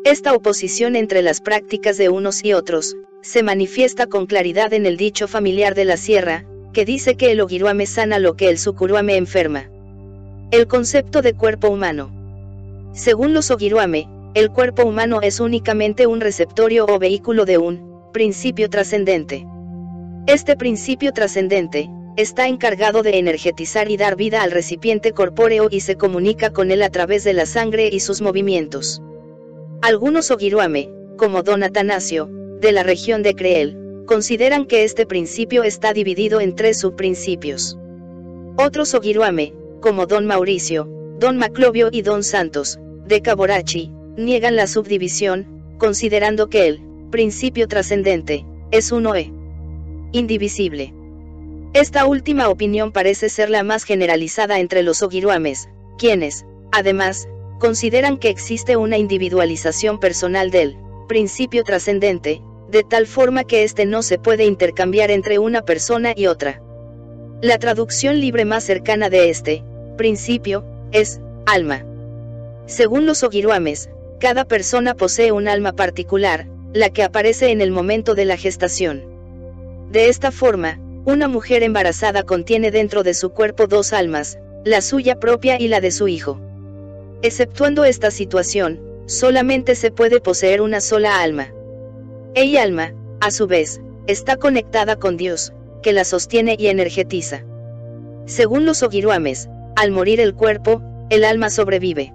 Esta 0.06 0.35
oposición 0.35 0.95
entre 0.95 1.24
las 1.24 1.42
prácticas 1.42 1.98
de 1.98 2.09
unos 2.09 2.45
y 2.45 2.53
otros, 2.53 2.95
se 3.24 3.42
manifiesta 3.42 4.06
con 4.06 4.27
claridad 4.27 4.72
en 4.74 4.85
el 4.85 4.98
dicho 4.98 5.27
familiar 5.27 5.74
de 5.74 5.84
la 5.84 5.98
sierra, 5.98 6.45
que 6.74 6.85
dice 6.85 7.16
que 7.16 7.32
el 7.32 7.42
ogiruame 7.42 7.88
sana 7.88 8.19
lo 8.19 8.35
que 8.35 8.50
el 8.50 8.59
sukuruame 8.59 9.17
enferma. 9.17 9.67
El 10.51 10.67
concepto 10.67 11.24
de 11.24 11.34
cuerpo 11.34 11.69
humano. 11.69 12.11
Según 12.93 13.34
los 13.34 13.50
ogiruame, 13.50 14.08
el 14.35 14.51
cuerpo 14.51 14.84
humano 14.84 15.22
es 15.24 15.40
únicamente 15.40 16.06
un 16.06 16.22
receptorio 16.22 16.85
o 16.85 17.00
vehículo 17.00 17.45
de 17.45 17.58
un 17.58 18.11
principio 18.14 18.69
trascendente. 18.69 19.43
Este 20.27 20.56
principio 20.56 21.14
trascendente, 21.14 21.90
está 22.16 22.48
encargado 22.48 23.01
de 23.01 23.17
energetizar 23.17 23.90
y 23.90 23.98
dar 23.98 24.16
vida 24.16 24.43
al 24.43 24.51
recipiente 24.51 25.14
corpóreo 25.14 25.67
y 25.72 25.80
se 25.80 25.95
comunica 25.95 26.51
con 26.51 26.69
él 26.69 26.84
a 26.84 26.92
través 26.92 27.24
de 27.24 27.34
la 27.34 27.48
sangre 27.48 27.90
y 27.92 28.01
sus 28.01 28.22
movimientos. 28.22 29.01
Algunos 29.85 30.31
ogiruame, 30.31 30.89
como 31.15 31.43
don 31.43 31.61
Atanasio, 31.61 32.27
de 32.59 32.72
la 32.72 32.81
región 32.81 33.22
de 33.22 33.35
Creel, 33.35 33.77
consideran 34.07 34.65
que 34.65 34.83
este 34.83 35.05
principio 35.05 35.61
está 35.61 35.93
dividido 35.93 36.41
en 36.41 36.55
tres 36.55 36.80
subprincipios. 36.80 37.77
Otros 38.57 38.95
ogiruame, 38.95 39.53
como 39.81 40.07
don 40.07 40.25
Mauricio, 40.25 40.89
don 41.19 41.38
Maclovio 41.38 41.89
y 41.91 42.01
don 42.01 42.23
Santos, 42.23 42.80
de 43.05 43.22
Caborachi, 43.22 43.91
niegan 44.17 44.55
la 44.55 44.65
subdivisión, 44.65 45.45
considerando 45.77 46.49
que 46.49 46.65
el 46.65 46.81
principio 47.11 47.67
trascendente 47.67 48.43
es 48.72 48.91
uno 48.91 49.14
e 49.14 49.31
indivisible. 50.14 50.95
Esta 51.73 52.07
última 52.07 52.49
opinión 52.49 52.91
parece 52.91 53.30
ser 53.30 53.51
la 53.51 53.61
más 53.61 53.83
generalizada 53.83 54.59
entre 54.59 54.81
los 54.81 55.03
ogiruames, 55.03 55.69
quienes, 55.99 56.43
además, 56.72 57.30
consideran 57.59 58.17
que 58.17 58.30
existe 58.30 58.77
una 58.77 58.98
individualización 58.98 60.00
personal 60.00 60.51
del 60.51 60.77
principio 61.08 61.64
trascendente, 61.64 62.42
de 62.69 62.84
tal 62.84 63.08
forma 63.08 63.43
que 63.43 63.64
éste 63.64 63.85
no 63.85 64.01
se 64.01 64.17
puede 64.17 64.45
intercambiar 64.45 65.11
entre 65.11 65.40
una 65.40 65.61
persona 65.61 66.14
y 66.16 66.27
otra. 66.27 66.61
La 67.42 67.58
traducción 67.58 68.19
libre 68.19 68.45
más 68.45 68.64
cercana 68.64 69.09
de 69.09 69.30
este 69.30 69.64
principio 69.98 70.66
es 70.92 71.19
alma. 71.45 71.85
Según 72.66 73.06
los 73.06 73.24
ogiruames, 73.24 73.90
cada 74.19 74.45
persona 74.45 74.95
posee 74.95 75.32
un 75.32 75.48
alma 75.48 75.74
particular, 75.74 76.48
la 76.74 76.90
que 76.90 77.03
aparece 77.03 77.51
en 77.51 77.61
el 77.61 77.72
momento 77.72 78.16
de 78.16 78.25
la 78.25 78.38
gestación. 78.38 79.03
De 79.92 80.09
esta 80.09 80.32
forma, 80.32 80.80
una 81.06 81.27
mujer 81.27 81.64
embarazada 81.64 82.24
contiene 82.24 82.72
dentro 82.72 83.03
de 83.03 83.14
su 83.14 83.30
cuerpo 83.30 83.67
dos 83.67 83.93
almas, 83.93 84.40
la 84.64 84.82
suya 84.82 85.19
propia 85.19 85.59
y 85.59 85.67
la 85.67 85.80
de 85.80 85.92
su 85.92 86.08
hijo. 86.08 86.40
Exceptuando 87.22 87.85
esta 87.85 88.11
situación, 88.11 88.80
solamente 89.06 89.76
se 89.76 89.92
puede 89.92 90.19
poseer 90.19 90.61
una 90.61 90.82
sola 90.82 91.22
alma. 91.22 91.53
Ella 92.34 92.64
alma, 92.64 92.94
a 93.22 93.32
su 93.32 93.48
vez, 93.48 93.82
está 94.08 94.38
conectada 94.38 94.98
con 94.98 95.18
Dios, 95.18 95.53
que 95.82 95.94
la 95.94 96.03
sostiene 96.03 96.56
y 96.60 96.68
energetiza. 96.68 97.44
Según 98.26 98.66
los 98.66 98.84
ogiruames, 98.84 99.50
al 99.76 99.92
morir 99.92 100.19
el 100.19 100.34
cuerpo, 100.34 100.82
el 101.10 101.24
alma 101.24 101.50
sobrevive. 101.50 102.14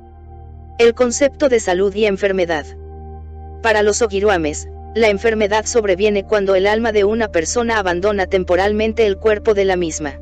El 0.78 0.94
concepto 0.94 1.48
de 1.48 1.60
salud 1.60 1.94
y 1.94 2.06
enfermedad. 2.06 2.66
Para 3.62 3.82
los 3.82 4.02
ogiruames, 4.02 4.68
la 4.94 5.08
enfermedad 5.08 5.66
sobreviene 5.66 6.24
cuando 6.24 6.54
el 6.54 6.66
alma 6.66 6.90
de 6.90 7.04
una 7.04 7.28
persona 7.28 7.78
abandona 7.78 8.26
temporalmente 8.26 9.06
el 9.06 9.16
cuerpo 9.18 9.54
de 9.54 9.64
la 9.64 9.76
misma. 9.76 10.18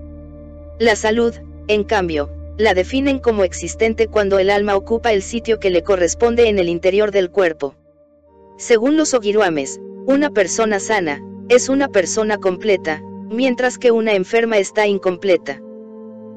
La 0.79 0.95
salud, 0.95 1.35
en 1.69 1.85
cambio, 1.85 2.31
la 2.59 2.75
definen 2.75 3.21
como 3.21 3.45
existente 3.45 4.09
cuando 4.09 4.41
el 4.41 4.51
alma 4.51 4.75
ocupa 4.75 5.13
el 5.13 5.23
sitio 5.23 5.61
que 5.61 5.71
le 5.71 5.85
corresponde 5.85 6.49
en 6.49 6.59
el 6.59 6.69
interior 6.69 7.13
del 7.13 7.31
cuerpo. 7.31 7.77
Según 8.59 8.97
los 8.97 9.15
ogiruames, 9.15 9.81
una 10.07 10.31
persona 10.31 10.81
sana, 10.81 11.23
es 11.49 11.69
una 11.69 11.89
persona 11.89 12.37
completa, 12.39 13.01
mientras 13.31 13.79
que 13.79 13.93
una 13.93 14.15
enferma 14.15 14.59
está 14.59 14.89
incompleta. 14.89 15.63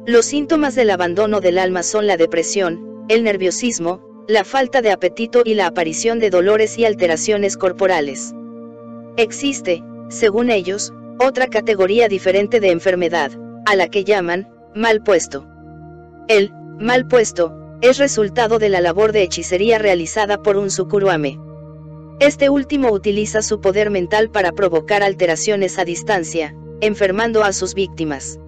Los 0.06 0.26
síntomas 0.26 0.76
del 0.76 0.92
abandono 0.92 1.42
del 1.42 1.58
alma 1.58 1.82
son 1.82 2.06
la 2.06 2.18
depresión, 2.18 3.06
el 3.10 3.24
nerviosismo, 3.24 4.24
la 4.28 4.44
falta 4.44 4.84
de 4.84 4.92
apetito 4.92 5.42
y 5.44 5.56
la 5.56 5.66
aparición 5.66 6.20
de 6.20 6.30
dolores 6.30 6.78
y 6.78 6.86
alteraciones 6.86 7.58
corporales. 7.58 8.34
Existe, 9.18 9.84
según 10.10 10.52
ellos, 10.52 10.94
otra 11.20 11.48
categoría 11.48 12.08
diferente 12.08 12.60
de 12.60 12.70
enfermedad, 12.70 13.32
a 13.66 13.76
la 13.76 13.88
que 13.90 14.04
llaman, 14.04 14.48
mal 14.76 15.02
puesto. 15.02 15.51
El, 16.32 16.54
mal 16.80 17.10
puesto, 17.10 17.54
es 17.82 17.98
resultado 17.98 18.58
de 18.58 18.70
la 18.70 18.80
labor 18.80 19.12
de 19.12 19.22
hechicería 19.22 19.80
realizada 19.80 20.42
por 20.42 20.56
un 20.56 20.72
sukuruame. 20.72 21.38
Este 22.22 22.50
último 22.50 22.90
utiliza 22.94 23.42
su 23.42 23.60
poder 23.60 23.90
mental 23.90 24.30
para 24.30 24.54
provocar 24.54 25.04
alteraciones 25.04 25.78
a 25.78 25.84
distancia, 25.84 26.56
enfermando 26.80 27.44
a 27.44 27.52
sus 27.52 27.74
víctimas. 27.74 28.40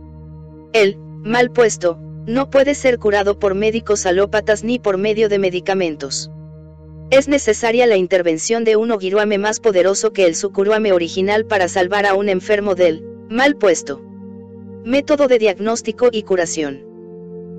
El, 0.72 0.98
mal 0.98 1.52
puesto, 1.52 1.98
no 2.26 2.50
puede 2.50 2.74
ser 2.74 3.00
curado 3.00 3.38
por 3.38 3.54
médicos 3.54 4.06
alópatas 4.06 4.64
ni 4.64 4.80
por 4.80 4.98
medio 4.98 5.28
de 5.28 5.40
medicamentos. 5.40 6.32
Es 7.10 7.28
necesaria 7.28 7.86
la 7.86 7.98
intervención 7.98 8.64
de 8.64 8.78
un 8.78 8.92
ogiruame 8.92 9.38
más 9.38 9.60
poderoso 9.60 10.14
que 10.14 10.26
el 10.26 10.36
sukuruame 10.36 10.94
original 10.94 11.46
para 11.46 11.68
salvar 11.68 12.06
a 12.06 12.14
un 12.14 12.30
enfermo 12.30 12.76
del 12.76 13.04
mal 13.30 13.58
puesto. 13.58 14.02
Método 14.86 15.28
de 15.28 15.38
diagnóstico 15.38 16.08
y 16.14 16.24
curación. 16.24 16.93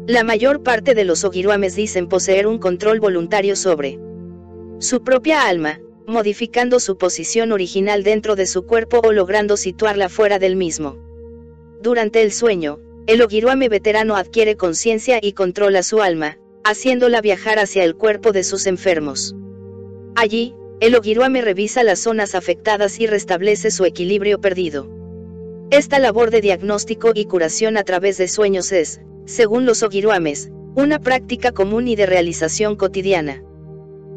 La 0.07 0.23
mayor 0.23 0.63
parte 0.63 0.95
de 0.95 1.05
los 1.05 1.25
ogiruames 1.25 1.75
dicen 1.77 2.11
poseer 2.11 2.47
un 2.47 2.59
control 2.59 3.01
voluntario 3.01 3.57
sobre 3.57 3.99
su 4.79 5.03
propia 5.03 5.49
alma, 5.49 5.81
modificando 6.07 6.79
su 6.79 6.99
posición 6.99 7.53
original 7.53 8.03
dentro 8.03 8.37
de 8.37 8.45
su 8.45 8.67
cuerpo 8.67 9.01
o 9.03 9.13
logrando 9.13 9.57
situarla 9.57 10.11
fuera 10.11 10.39
del 10.39 10.57
mismo. 10.57 10.99
Durante 11.81 12.21
el 12.21 12.33
sueño, 12.33 12.81
el 13.07 13.23
ogiruame 13.23 13.71
veterano 13.71 14.15
adquiere 14.17 14.57
conciencia 14.57 15.21
y 15.23 15.33
controla 15.33 15.83
su 15.83 16.03
alma, 16.03 16.37
haciéndola 16.65 17.23
viajar 17.23 17.59
hacia 17.59 17.83
el 17.83 17.95
cuerpo 17.97 18.33
de 18.33 18.45
sus 18.45 18.67
enfermos. 18.67 19.35
Allí, 20.17 20.55
el 20.81 20.97
ogiruame 20.97 21.41
revisa 21.41 21.83
las 21.83 22.01
zonas 22.01 22.35
afectadas 22.35 23.01
y 23.01 23.07
restablece 23.07 23.71
su 23.71 23.87
equilibrio 23.87 24.39
perdido. 24.39 24.87
Esta 25.71 25.99
labor 25.99 26.31
de 26.31 26.43
diagnóstico 26.43 27.13
y 27.15 27.25
curación 27.25 27.79
a 27.79 27.85
través 27.85 28.19
de 28.19 28.29
sueños 28.29 28.71
es, 28.71 29.01
según 29.27 29.67
los 29.67 29.83
ogiruames, 29.83 30.51
una 30.75 30.99
práctica 30.99 31.53
común 31.53 31.89
y 31.89 31.97
de 31.97 32.07
realización 32.07 32.77
cotidiana. 32.77 33.43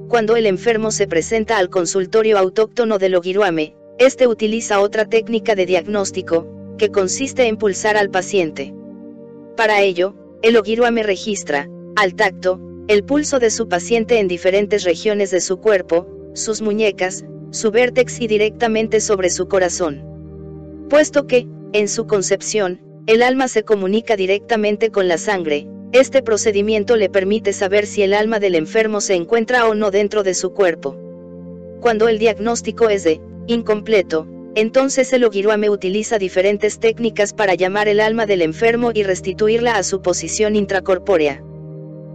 Cuando 0.08 0.36
el 0.36 0.46
enfermo 0.46 0.92
se 0.92 1.08
presenta 1.08 1.58
al 1.58 1.70
consultorio 1.70 2.38
autóctono 2.38 2.98
del 2.98 3.16
ogiruame, 3.16 3.76
este 4.00 4.28
utiliza 4.28 4.80
otra 4.80 5.06
técnica 5.06 5.56
de 5.56 5.66
diagnóstico, 5.66 6.48
que 6.78 6.90
consiste 6.90 7.48
en 7.48 7.58
pulsar 7.58 7.98
al 7.98 8.10
paciente. 8.10 8.74
Para 9.56 9.82
ello, 9.82 10.16
el 10.42 10.56
ogiruame 10.58 11.04
registra, 11.04 11.68
al 11.96 12.16
tacto, 12.16 12.62
el 12.88 13.04
pulso 13.04 13.40
de 13.40 13.50
su 13.50 13.68
paciente 13.68 14.20
en 14.20 14.28
diferentes 14.28 14.84
regiones 14.84 15.32
de 15.32 15.42
su 15.42 15.58
cuerpo, 15.58 16.08
sus 16.34 16.62
muñecas, 16.62 17.26
su 17.52 17.72
vértex 17.72 18.22
y 18.22 18.28
directamente 18.28 19.02
sobre 19.02 19.30
su 19.30 19.48
corazón. 19.48 20.04
Puesto 20.90 21.28
que, 21.28 21.48
en 21.74 21.88
su 21.90 22.08
concepción, 22.08 22.80
el 23.08 23.24
alma 23.24 23.48
se 23.48 23.64
comunica 23.64 24.18
directamente 24.18 24.92
con 24.92 25.08
la 25.08 25.18
sangre, 25.18 25.66
este 25.94 26.22
procedimiento 26.22 26.98
le 26.98 27.10
permite 27.10 27.54
saber 27.54 27.86
si 27.86 28.02
el 28.02 28.14
alma 28.14 28.40
del 28.40 28.54
enfermo 28.54 29.00
se 29.00 29.16
encuentra 29.16 29.66
o 29.70 29.76
no 29.76 29.92
dentro 29.92 30.24
de 30.24 30.34
su 30.34 30.54
cuerpo. 30.54 30.98
Cuando 31.80 32.10
el 32.10 32.20
diagnóstico 32.20 32.90
es 32.90 33.06
de 33.06 33.22
incompleto, 33.48 34.28
entonces 34.56 35.14
el 35.14 35.24
ogiruame 35.24 35.70
utiliza 35.70 36.20
diferentes 36.20 36.80
técnicas 36.80 37.32
para 37.32 37.56
llamar 37.56 37.88
el 37.88 38.02
alma 38.02 38.26
del 38.26 38.42
enfermo 38.42 38.92
y 38.94 39.04
restituirla 39.04 39.78
a 39.78 39.84
su 39.84 40.02
posición 40.02 40.58
intracorpórea. 40.58 41.42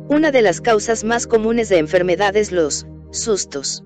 Una 0.09 0.31
de 0.31 0.43
las 0.43 0.61
causas 0.61 1.05
más 1.05 1.27
comunes 1.27 1.71
de 1.71 1.79
enfermedades 1.79 2.53
los 2.53 2.87
sustos. 3.11 3.83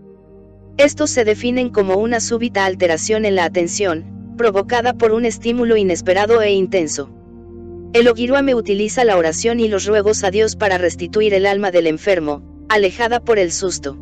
Estos 0.76 1.10
se 1.10 1.24
definen 1.24 1.70
como 1.70 1.98
una 1.98 2.18
súbita 2.18 2.64
alteración 2.64 3.24
en 3.26 3.36
la 3.36 3.44
atención, 3.44 4.25
provocada 4.36 4.94
por 4.94 5.12
un 5.12 5.24
estímulo 5.24 5.76
inesperado 5.76 6.42
e 6.42 6.52
intenso. 6.52 7.10
El 7.92 8.08
ogiruame 8.08 8.54
utiliza 8.54 9.04
la 9.04 9.16
oración 9.16 9.60
y 9.60 9.68
los 9.68 9.86
ruegos 9.86 10.22
a 10.24 10.30
Dios 10.30 10.56
para 10.56 10.78
restituir 10.78 11.34
el 11.34 11.46
alma 11.46 11.70
del 11.70 11.86
enfermo, 11.86 12.42
alejada 12.68 13.20
por 13.20 13.38
el 13.38 13.52
susto. 13.52 13.96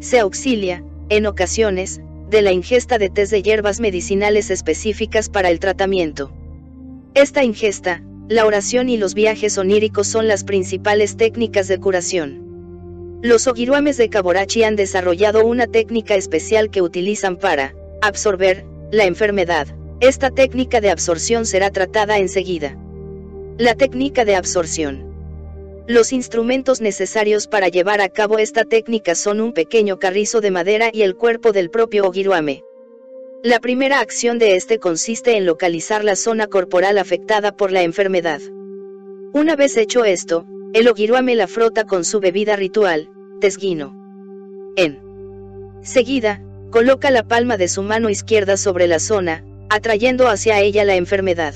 Se 0.00 0.18
auxilia, 0.18 0.84
en 1.08 1.26
ocasiones, 1.26 2.00
de 2.28 2.42
la 2.42 2.52
ingesta 2.52 2.98
de 2.98 3.08
tés 3.08 3.30
de 3.30 3.42
hierbas 3.42 3.80
medicinales 3.80 4.50
específicas 4.50 5.28
para 5.28 5.50
el 5.50 5.60
tratamiento. 5.60 6.32
Esta 7.14 7.44
ingesta, 7.44 8.02
la 8.28 8.44
oración 8.44 8.88
y 8.88 8.96
los 8.96 9.14
viajes 9.14 9.56
oníricos 9.56 10.08
son 10.08 10.26
las 10.26 10.44
principales 10.44 11.16
técnicas 11.16 11.68
de 11.68 11.78
curación. 11.78 13.20
Los 13.22 13.46
ogiruames 13.46 13.96
de 13.96 14.10
Kaborachi 14.10 14.64
han 14.64 14.76
desarrollado 14.76 15.46
una 15.46 15.66
técnica 15.66 16.16
especial 16.16 16.70
que 16.70 16.82
utilizan 16.82 17.36
para 17.36 17.74
absorber 18.02 18.66
la 18.90 19.04
enfermedad. 19.04 19.66
Esta 20.00 20.30
técnica 20.30 20.80
de 20.80 20.90
absorción 20.90 21.46
será 21.46 21.70
tratada 21.70 22.18
enseguida. 22.18 22.76
La 23.58 23.74
técnica 23.74 24.24
de 24.24 24.36
absorción. 24.36 25.84
Los 25.88 26.12
instrumentos 26.12 26.80
necesarios 26.80 27.46
para 27.46 27.68
llevar 27.68 28.00
a 28.00 28.08
cabo 28.08 28.38
esta 28.38 28.64
técnica 28.64 29.14
son 29.14 29.40
un 29.40 29.52
pequeño 29.52 29.98
carrizo 29.98 30.40
de 30.40 30.50
madera 30.50 30.90
y 30.92 31.02
el 31.02 31.16
cuerpo 31.16 31.52
del 31.52 31.70
propio 31.70 32.06
ogiruame. 32.06 32.62
La 33.42 33.60
primera 33.60 34.00
acción 34.00 34.38
de 34.38 34.56
este 34.56 34.78
consiste 34.78 35.36
en 35.36 35.46
localizar 35.46 36.04
la 36.04 36.16
zona 36.16 36.46
corporal 36.46 36.98
afectada 36.98 37.56
por 37.56 37.72
la 37.72 37.82
enfermedad. 37.82 38.40
Una 39.32 39.56
vez 39.56 39.76
hecho 39.76 40.04
esto, 40.04 40.44
el 40.72 40.88
ogiruame 40.88 41.34
la 41.34 41.46
frota 41.46 41.84
con 41.84 42.04
su 42.04 42.20
bebida 42.20 42.56
ritual, 42.56 43.08
tesguino. 43.40 43.94
En 44.76 45.00
seguida, 45.82 46.42
coloca 46.70 47.10
la 47.10 47.22
palma 47.22 47.56
de 47.56 47.68
su 47.68 47.82
mano 47.82 48.10
izquierda 48.10 48.56
sobre 48.56 48.86
la 48.86 48.98
zona, 48.98 49.44
atrayendo 49.68 50.28
hacia 50.28 50.60
ella 50.60 50.84
la 50.84 50.96
enfermedad. 50.96 51.54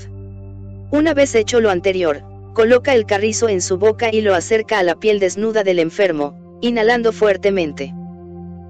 Una 0.91 1.13
vez 1.13 1.35
hecho 1.35 1.61
lo 1.61 1.69
anterior, 1.69 2.23
coloca 2.53 2.93
el 2.93 3.05
carrizo 3.05 3.49
en 3.49 3.61
su 3.61 3.77
boca 3.77 4.09
y 4.11 4.21
lo 4.21 4.33
acerca 4.35 4.79
a 4.79 4.83
la 4.83 4.95
piel 4.95 5.19
desnuda 5.19 5.63
del 5.63 5.79
enfermo, 5.79 6.59
inhalando 6.61 7.11
fuertemente. 7.11 7.93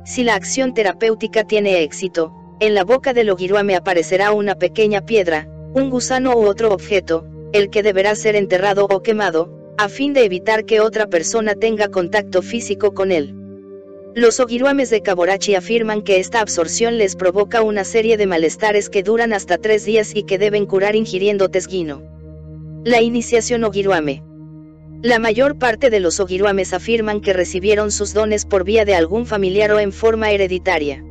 Si 0.05 0.23
la 0.23 0.35
acción 0.35 0.73
terapéutica 0.73 1.43
tiene 1.43 1.83
éxito, 1.83 2.33
en 2.59 2.75
la 2.75 2.83
boca 2.83 3.13
del 3.13 3.29
ogiruame 3.29 3.75
aparecerá 3.75 4.31
una 4.31 4.55
pequeña 4.55 5.01
piedra, 5.01 5.47
un 5.73 5.89
gusano 5.89 6.35
u 6.35 6.45
otro 6.45 6.71
objeto, 6.73 7.25
el 7.53 7.69
que 7.69 7.81
deberá 7.81 8.15
ser 8.15 8.35
enterrado 8.35 8.85
o 8.85 9.01
quemado, 9.01 9.73
a 9.77 9.89
fin 9.89 10.13
de 10.13 10.25
evitar 10.25 10.65
que 10.65 10.79
otra 10.79 11.07
persona 11.07 11.55
tenga 11.55 11.89
contacto 11.89 12.41
físico 12.41 12.93
con 12.93 13.11
él. 13.11 13.35
Los 14.13 14.41
ogiruames 14.41 14.89
de 14.89 15.01
Kaborachi 15.01 15.55
afirman 15.55 16.01
que 16.01 16.19
esta 16.19 16.41
absorción 16.41 16.97
les 16.97 17.15
provoca 17.15 17.61
una 17.61 17.85
serie 17.85 18.17
de 18.17 18.27
malestares 18.27 18.89
que 18.89 19.03
duran 19.03 19.31
hasta 19.31 19.57
tres 19.57 19.85
días 19.85 20.13
y 20.13 20.23
que 20.23 20.37
deben 20.37 20.65
curar 20.65 20.97
ingiriendo 20.97 21.47
tesguino. 21.47 22.01
La 22.83 23.01
iniciación 23.01 23.63
ogiruame. 23.63 24.21
La 25.01 25.17
mayor 25.17 25.57
parte 25.57 25.89
de 25.89 26.01
los 26.01 26.19
ogiruames 26.19 26.73
afirman 26.73 27.21
que 27.21 27.31
recibieron 27.31 27.89
sus 27.89 28.13
dones 28.13 28.45
por 28.45 28.65
vía 28.65 28.83
de 28.83 28.95
algún 28.95 29.25
familiar 29.25 29.71
o 29.71 29.79
en 29.79 29.93
forma 29.93 30.31
hereditaria. 30.31 31.01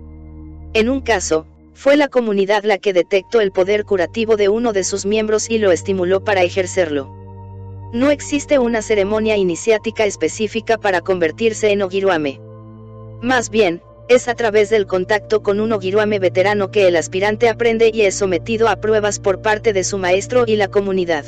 En 0.75 0.91
un 0.91 1.01
caso, 1.01 1.47
fue 1.73 1.97
la 1.97 2.09
comunidad 2.09 2.65
la 2.65 2.77
que 2.77 2.93
detectó 2.93 3.41
el 3.41 3.51
poder 3.51 3.85
curativo 3.85 4.37
de 4.37 4.51
uno 4.51 4.75
de 4.75 4.85
sus 4.85 5.07
miembros 5.07 5.49
y 5.49 5.57
lo 5.57 5.73
estimuló 5.73 6.23
para 6.23 6.43
ejercerlo. 6.43 7.11
No 7.95 8.11
existe 8.11 8.59
una 8.59 8.83
ceremonia 8.83 9.39
iniciática 9.39 10.05
específica 10.05 10.77
para 10.77 11.01
convertirse 11.01 11.71
en 11.71 11.81
ogiruame. 11.81 12.50
Más 13.23 13.51
bien, 13.51 13.83
es 14.09 14.29
a 14.29 14.35
través 14.35 14.71
del 14.71 14.87
contacto 14.87 15.43
con 15.43 15.61
un 15.61 15.73
ogiruame 15.73 16.19
veterano 16.19 16.71
que 16.71 16.89
el 16.89 16.97
aspirante 16.97 17.49
aprende 17.49 17.91
y 17.93 18.03
es 18.03 18.15
sometido 18.15 18.69
a 18.69 18.77
pruebas 18.77 19.21
por 19.21 19.41
parte 19.41 19.73
de 19.73 19.85
su 19.85 19.99
maestro 19.99 20.45
y 20.47 20.57
la 20.57 20.69
comunidad. 20.69 21.25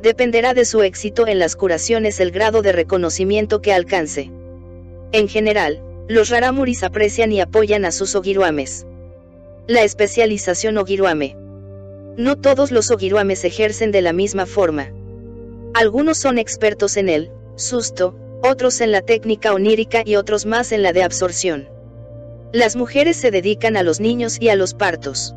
Dependerá 0.00 0.54
de 0.54 0.64
su 0.64 0.82
éxito 0.82 1.26
en 1.26 1.38
las 1.38 1.54
curaciones 1.54 2.18
el 2.18 2.30
grado 2.30 2.62
de 2.62 2.72
reconocimiento 2.72 3.60
que 3.60 3.72
alcance. 3.72 4.30
En 5.12 5.28
general, 5.28 5.82
los 6.08 6.30
raramuris 6.30 6.82
aprecian 6.82 7.30
y 7.30 7.40
apoyan 7.40 7.84
a 7.84 7.92
sus 7.92 8.14
ogiruames. 8.14 8.86
La 9.66 9.82
especialización 9.82 10.78
ogiruame. 10.78 11.36
No 12.16 12.36
todos 12.36 12.70
los 12.70 12.90
ogiruames 12.90 13.44
ejercen 13.44 13.92
de 13.92 14.02
la 14.02 14.12
misma 14.12 14.46
forma. 14.46 14.92
Algunos 15.74 16.18
son 16.18 16.38
expertos 16.38 16.96
en 16.96 17.08
el 17.08 17.30
susto, 17.56 18.16
otros 18.42 18.80
en 18.80 18.92
la 18.92 19.02
técnica 19.02 19.52
onírica 19.52 20.02
y 20.04 20.16
otros 20.16 20.46
más 20.46 20.72
en 20.72 20.82
la 20.82 20.92
de 20.92 21.02
absorción. 21.02 21.68
Las 22.52 22.76
mujeres 22.76 23.16
se 23.16 23.30
dedican 23.30 23.76
a 23.76 23.82
los 23.82 24.00
niños 24.00 24.38
y 24.40 24.48
a 24.48 24.56
los 24.56 24.74
partos. 24.74 25.34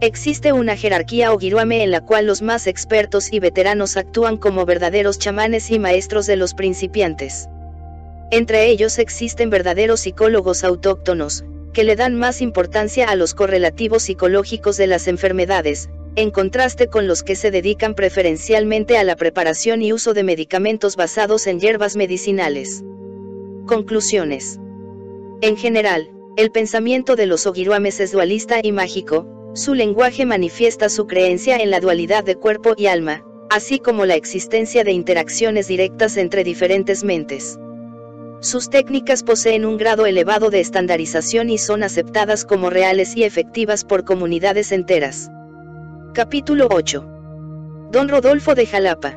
Existe 0.00 0.52
una 0.52 0.76
jerarquía 0.76 1.32
ogiruame 1.32 1.82
en 1.82 1.90
la 1.90 2.00
cual 2.00 2.26
los 2.26 2.40
más 2.40 2.68
expertos 2.68 3.32
y 3.32 3.40
veteranos 3.40 3.96
actúan 3.96 4.36
como 4.36 4.64
verdaderos 4.64 5.18
chamanes 5.18 5.70
y 5.72 5.80
maestros 5.80 6.26
de 6.26 6.36
los 6.36 6.54
principiantes. 6.54 7.48
Entre 8.30 8.66
ellos 8.66 8.98
existen 8.98 9.50
verdaderos 9.50 10.00
psicólogos 10.00 10.62
autóctonos, 10.62 11.44
que 11.72 11.82
le 11.82 11.96
dan 11.96 12.14
más 12.14 12.40
importancia 12.42 13.08
a 13.08 13.16
los 13.16 13.34
correlativos 13.34 14.04
psicológicos 14.04 14.76
de 14.76 14.86
las 14.86 15.08
enfermedades, 15.08 15.90
en 16.18 16.32
contraste 16.32 16.88
con 16.88 17.06
los 17.06 17.22
que 17.22 17.36
se 17.36 17.52
dedican 17.52 17.94
preferencialmente 17.94 18.98
a 18.98 19.04
la 19.04 19.14
preparación 19.14 19.82
y 19.82 19.92
uso 19.92 20.14
de 20.14 20.24
medicamentos 20.24 20.96
basados 20.96 21.46
en 21.46 21.60
hierbas 21.60 21.94
medicinales. 21.94 22.82
Conclusiones. 23.66 24.58
En 25.42 25.56
general, 25.56 26.10
el 26.36 26.50
pensamiento 26.50 27.14
de 27.14 27.26
los 27.26 27.46
ogiruames 27.46 28.00
es 28.00 28.10
dualista 28.10 28.58
y 28.60 28.72
mágico, 28.72 29.28
su 29.54 29.74
lenguaje 29.74 30.26
manifiesta 30.26 30.88
su 30.88 31.06
creencia 31.06 31.54
en 31.58 31.70
la 31.70 31.78
dualidad 31.78 32.24
de 32.24 32.34
cuerpo 32.34 32.74
y 32.76 32.86
alma, 32.86 33.22
así 33.48 33.78
como 33.78 34.04
la 34.04 34.16
existencia 34.16 34.82
de 34.82 34.90
interacciones 34.90 35.68
directas 35.68 36.16
entre 36.16 36.42
diferentes 36.42 37.04
mentes. 37.04 37.60
Sus 38.40 38.70
técnicas 38.70 39.22
poseen 39.22 39.64
un 39.64 39.76
grado 39.76 40.04
elevado 40.04 40.50
de 40.50 40.58
estandarización 40.58 41.48
y 41.48 41.58
son 41.58 41.84
aceptadas 41.84 42.44
como 42.44 42.70
reales 42.70 43.16
y 43.16 43.22
efectivas 43.22 43.84
por 43.84 44.04
comunidades 44.04 44.72
enteras. 44.72 45.30
Capítulo 46.18 46.66
8. 46.68 47.04
Don 47.92 48.08
Rodolfo 48.08 48.56
de 48.56 48.66
Jalapa. 48.66 49.16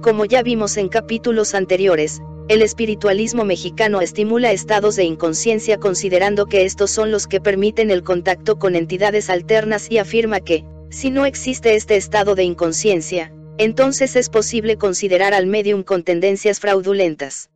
Como 0.00 0.24
ya 0.24 0.42
vimos 0.42 0.78
en 0.78 0.88
capítulos 0.88 1.54
anteriores, 1.54 2.22
el 2.48 2.62
espiritualismo 2.62 3.44
mexicano 3.44 4.00
estimula 4.00 4.50
estados 4.50 4.96
de 4.96 5.04
inconsciencia 5.04 5.76
considerando 5.76 6.46
que 6.46 6.64
estos 6.64 6.90
son 6.90 7.10
los 7.10 7.26
que 7.26 7.42
permiten 7.42 7.90
el 7.90 8.02
contacto 8.02 8.58
con 8.58 8.76
entidades 8.76 9.28
alternas 9.28 9.90
y 9.90 9.98
afirma 9.98 10.40
que, 10.40 10.64
si 10.88 11.10
no 11.10 11.26
existe 11.26 11.74
este 11.74 11.96
estado 11.96 12.34
de 12.34 12.44
inconsciencia, 12.44 13.30
entonces 13.58 14.16
es 14.16 14.30
posible 14.30 14.78
considerar 14.78 15.34
al 15.34 15.46
medium 15.46 15.82
con 15.82 16.02
tendencias 16.02 16.60
fraudulentas. 16.60 17.50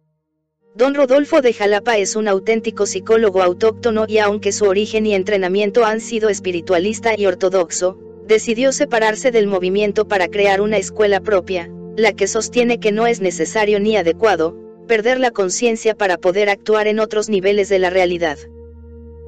Don 0.74 0.94
Rodolfo 0.94 1.40
de 1.40 1.54
Jalapa 1.54 1.96
es 1.96 2.14
un 2.14 2.28
auténtico 2.28 2.84
psicólogo 2.84 3.42
autóctono 3.42 4.04
y 4.06 4.18
aunque 4.18 4.52
su 4.52 4.66
origen 4.66 5.06
y 5.06 5.14
entrenamiento 5.14 5.86
han 5.86 6.02
sido 6.02 6.28
espiritualista 6.28 7.18
y 7.18 7.24
ortodoxo, 7.24 7.98
decidió 8.30 8.70
separarse 8.70 9.32
del 9.32 9.48
movimiento 9.48 10.06
para 10.06 10.28
crear 10.28 10.60
una 10.60 10.76
escuela 10.76 11.18
propia, 11.20 11.68
la 11.96 12.12
que 12.12 12.28
sostiene 12.28 12.78
que 12.78 12.92
no 12.92 13.08
es 13.08 13.20
necesario 13.20 13.80
ni 13.80 13.96
adecuado, 13.96 14.56
perder 14.86 15.18
la 15.18 15.32
conciencia 15.32 15.96
para 15.96 16.16
poder 16.16 16.48
actuar 16.48 16.86
en 16.86 17.00
otros 17.00 17.28
niveles 17.28 17.68
de 17.68 17.80
la 17.80 17.90
realidad. 17.90 18.38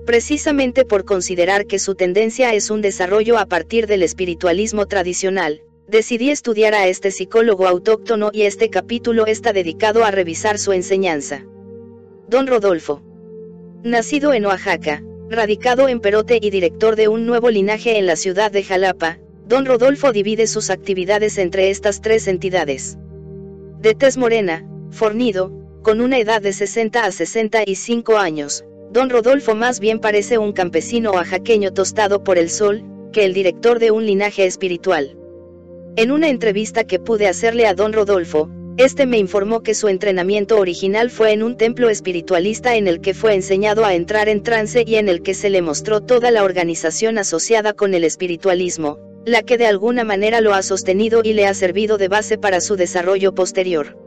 Precisamente 0.07 0.85
por 0.85 1.05
considerar 1.05 1.67
que 1.67 1.81
su 1.81 1.97
tendencia 1.97 2.55
es 2.55 2.71
un 2.71 2.81
desarrollo 2.81 3.39
a 3.39 3.47
partir 3.47 3.89
del 3.89 4.05
espiritualismo 4.05 4.87
tradicional, 4.87 5.63
decidí 5.89 6.31
estudiar 6.31 6.73
a 6.73 6.87
este 6.87 7.11
psicólogo 7.11 7.67
autóctono 7.67 8.31
y 8.33 8.43
este 8.43 8.71
capítulo 8.71 9.27
está 9.27 9.53
dedicado 9.53 10.05
a 10.05 10.13
revisar 10.13 10.59
su 10.59 10.71
enseñanza. 10.71 11.45
Don 12.29 12.47
Rodolfo. 12.47 13.03
Nacido 13.83 14.33
en 14.33 14.47
Oaxaca, 14.47 15.03
radicado 15.33 15.89
en 15.89 16.01
Perote 16.01 16.39
y 16.41 16.51
director 16.51 16.97
de 16.97 17.09
un 17.09 17.27
nuevo 17.27 17.51
linaje 17.51 17.99
en 17.99 18.07
la 18.07 18.17
ciudad 18.17 18.51
de 18.51 18.63
Jalapa, 18.63 19.19
don 19.47 19.67
Rodolfo 19.67 20.13
divide 20.13 20.47
sus 20.47 20.71
actividades 20.71 21.39
entre 21.39 21.71
estas 21.71 22.01
tres 22.01 22.29
entidades. 22.29 22.97
De 23.81 23.95
tez 23.95 24.17
morena, 24.17 24.65
fornido, 24.91 25.53
con 25.83 26.01
una 26.01 26.19
edad 26.19 26.41
de 26.41 26.53
60 26.53 27.05
a 27.05 27.11
65 27.11 28.19
años, 28.19 28.65
don 28.93 29.11
Rodolfo 29.11 29.55
más 29.55 29.81
bien 29.81 29.99
parece 29.99 30.39
un 30.39 30.53
campesino 30.53 31.13
oaxaqueño 31.13 31.73
tostado 31.73 32.23
por 32.23 32.39
el 32.39 32.49
sol, 32.49 32.85
que 33.13 33.25
el 33.25 33.35
director 33.35 33.79
de 33.79 33.91
un 33.91 34.07
linaje 34.07 34.47
espiritual. 34.47 35.17
En 35.97 36.11
una 36.11 36.29
entrevista 36.29 36.85
que 36.85 36.99
pude 36.99 37.27
hacerle 37.27 37.67
a 37.67 37.75
don 37.75 37.93
Rodolfo, 37.93 38.49
este 38.79 39.05
me 39.05 39.19
informó 39.19 39.63
que 39.63 39.75
su 39.75 39.89
entrenamiento 39.89 40.59
original 40.59 41.11
fue 41.11 41.33
en 41.33 41.43
un 41.43 41.59
templo 41.59 41.91
espiritualista 41.91 42.75
en 42.75 42.89
el 42.89 43.03
que 43.03 43.13
fue 43.13 43.35
enseñado 43.35 43.85
a 43.85 43.95
entrar 43.95 44.31
en 44.31 44.43
trance 44.43 44.83
y 44.87 44.95
en 44.95 45.11
el 45.11 45.23
que 45.23 45.35
se 45.35 45.51
le 45.51 45.61
mostró 45.61 46.01
toda 46.01 46.31
la 46.31 46.43
organización 46.43 47.19
asociada 47.19 47.75
con 47.75 47.93
el 47.93 48.03
espiritualismo, 48.03 48.99
la 49.27 49.43
que 49.43 49.59
de 49.59 49.67
alguna 49.67 50.05
manera 50.05 50.41
lo 50.41 50.55
ha 50.55 50.63
sostenido 50.63 51.21
y 51.23 51.35
le 51.35 51.47
ha 51.47 51.53
servido 51.53 51.99
de 51.99 52.09
base 52.09 52.39
para 52.39 52.63
su 52.63 52.77
desarrollo 52.77 53.35
posterior. 53.35 53.99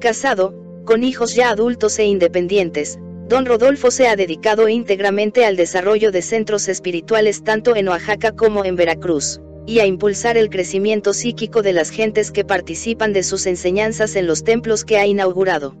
Casado, 0.00 0.54
con 0.84 1.04
hijos 1.04 1.36
ya 1.36 1.50
adultos 1.50 1.98
e 2.00 2.04
independientes, 2.04 2.98
don 3.28 3.46
Rodolfo 3.46 3.92
se 3.92 4.08
ha 4.08 4.16
dedicado 4.16 4.68
íntegramente 4.68 5.44
al 5.44 5.54
desarrollo 5.54 6.10
de 6.10 6.22
centros 6.22 6.68
espirituales 6.68 7.44
tanto 7.44 7.76
en 7.76 7.88
Oaxaca 7.88 8.32
como 8.32 8.64
en 8.64 8.74
Veracruz 8.74 9.40
y 9.66 9.78
a 9.78 9.86
impulsar 9.86 10.36
el 10.36 10.50
crecimiento 10.50 11.12
psíquico 11.12 11.62
de 11.62 11.72
las 11.72 11.90
gentes 11.90 12.30
que 12.30 12.44
participan 12.44 13.12
de 13.12 13.22
sus 13.22 13.46
enseñanzas 13.46 14.16
en 14.16 14.26
los 14.26 14.44
templos 14.44 14.84
que 14.84 14.98
ha 14.98 15.06
inaugurado. 15.06 15.76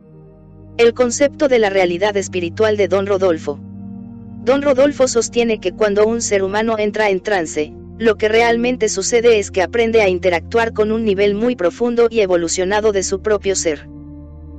El 0.76 0.94
concepto 0.94 1.48
de 1.48 1.58
la 1.58 1.70
realidad 1.70 2.16
espiritual 2.16 2.76
de 2.76 2.88
Don 2.88 3.06
Rodolfo. 3.06 3.60
Don 4.44 4.62
Rodolfo 4.62 5.08
sostiene 5.08 5.60
que 5.60 5.72
cuando 5.72 6.06
un 6.06 6.20
ser 6.20 6.42
humano 6.42 6.78
entra 6.78 7.10
en 7.10 7.20
trance, 7.20 7.72
lo 7.98 8.16
que 8.16 8.28
realmente 8.28 8.88
sucede 8.88 9.38
es 9.38 9.50
que 9.50 9.62
aprende 9.62 10.02
a 10.02 10.08
interactuar 10.08 10.72
con 10.72 10.90
un 10.90 11.04
nivel 11.04 11.34
muy 11.34 11.54
profundo 11.54 12.08
y 12.10 12.20
evolucionado 12.20 12.90
de 12.90 13.02
su 13.02 13.22
propio 13.22 13.54
ser. 13.54 13.88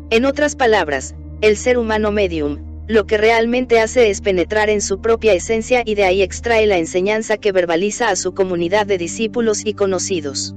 En 0.10 0.26
otras 0.26 0.56
palabras, 0.56 1.16
el 1.42 1.58
ser 1.58 1.78
humano 1.78 2.12
medium, 2.12 2.75
lo 2.88 3.06
que 3.06 3.18
realmente 3.18 3.80
hace 3.80 4.10
es 4.10 4.22
penetrar 4.22 4.70
en 4.70 4.82
su 4.82 5.02
propia 5.02 5.34
esencia 5.34 5.82
y 5.86 5.96
de 5.96 6.04
ahí 6.04 6.22
extrae 6.22 6.68
la 6.68 6.78
enseñanza 6.78 7.38
que 7.38 7.52
verbaliza 7.52 8.10
a 8.10 8.16
su 8.16 8.34
comunidad 8.34 8.86
de 8.86 9.00
discípulos 9.00 9.66
y 9.66 9.74
conocidos. 9.74 10.54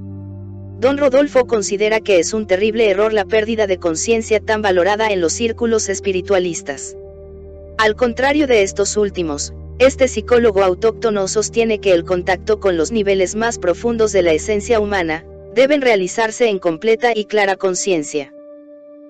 Don 0.78 0.98
Rodolfo 0.98 1.46
considera 1.46 2.00
que 2.00 2.18
es 2.18 2.34
un 2.34 2.46
terrible 2.46 2.90
error 2.90 3.12
la 3.12 3.24
pérdida 3.24 3.66
de 3.66 3.78
conciencia 3.78 4.40
tan 4.40 4.62
valorada 4.62 5.08
en 5.08 5.20
los 5.20 5.32
círculos 5.32 5.88
espiritualistas. 5.88 6.96
Al 7.78 7.96
contrario 7.96 8.46
de 8.46 8.62
estos 8.62 8.96
últimos, 8.96 9.54
este 9.78 10.06
psicólogo 10.06 10.62
autóctono 10.62 11.28
sostiene 11.28 11.80
que 11.80 11.92
el 11.92 12.04
contacto 12.04 12.60
con 12.60 12.76
los 12.76 12.92
niveles 12.92 13.36
más 13.36 13.58
profundos 13.58 14.12
de 14.12 14.22
la 14.22 14.32
esencia 14.32 14.80
humana, 14.80 15.24
deben 15.54 15.80
realizarse 15.80 16.48
en 16.48 16.58
completa 16.58 17.12
y 17.14 17.24
clara 17.24 17.56
conciencia. 17.56 18.32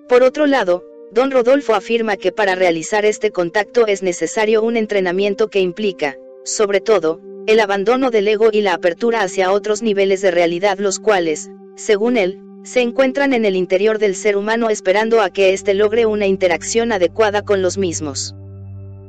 Por 0.08 0.22
otro 0.22 0.46
lado, 0.46 0.84
Don 1.10 1.30
Rodolfo 1.30 1.74
afirma 1.74 2.16
que 2.16 2.32
para 2.32 2.54
realizar 2.54 3.06
este 3.06 3.30
contacto 3.30 3.86
es 3.86 4.02
necesario 4.02 4.62
un 4.62 4.76
entrenamiento 4.76 5.48
que 5.48 5.60
implica, 5.60 6.16
sobre 6.44 6.80
todo, 6.80 7.20
el 7.46 7.60
abandono 7.60 8.10
del 8.10 8.28
ego 8.28 8.50
y 8.52 8.60
la 8.60 8.74
apertura 8.74 9.22
hacia 9.22 9.50
otros 9.50 9.82
niveles 9.82 10.20
de 10.20 10.30
realidad 10.30 10.78
los 10.78 10.98
cuales, 10.98 11.50
según 11.76 12.18
él, 12.18 12.38
se 12.62 12.82
encuentran 12.82 13.32
en 13.32 13.46
el 13.46 13.56
interior 13.56 13.98
del 13.98 14.14
ser 14.14 14.36
humano 14.36 14.68
esperando 14.68 15.22
a 15.22 15.30
que 15.30 15.54
éste 15.54 15.72
logre 15.72 16.04
una 16.04 16.26
interacción 16.26 16.92
adecuada 16.92 17.40
con 17.40 17.62
los 17.62 17.78
mismos. 17.78 18.34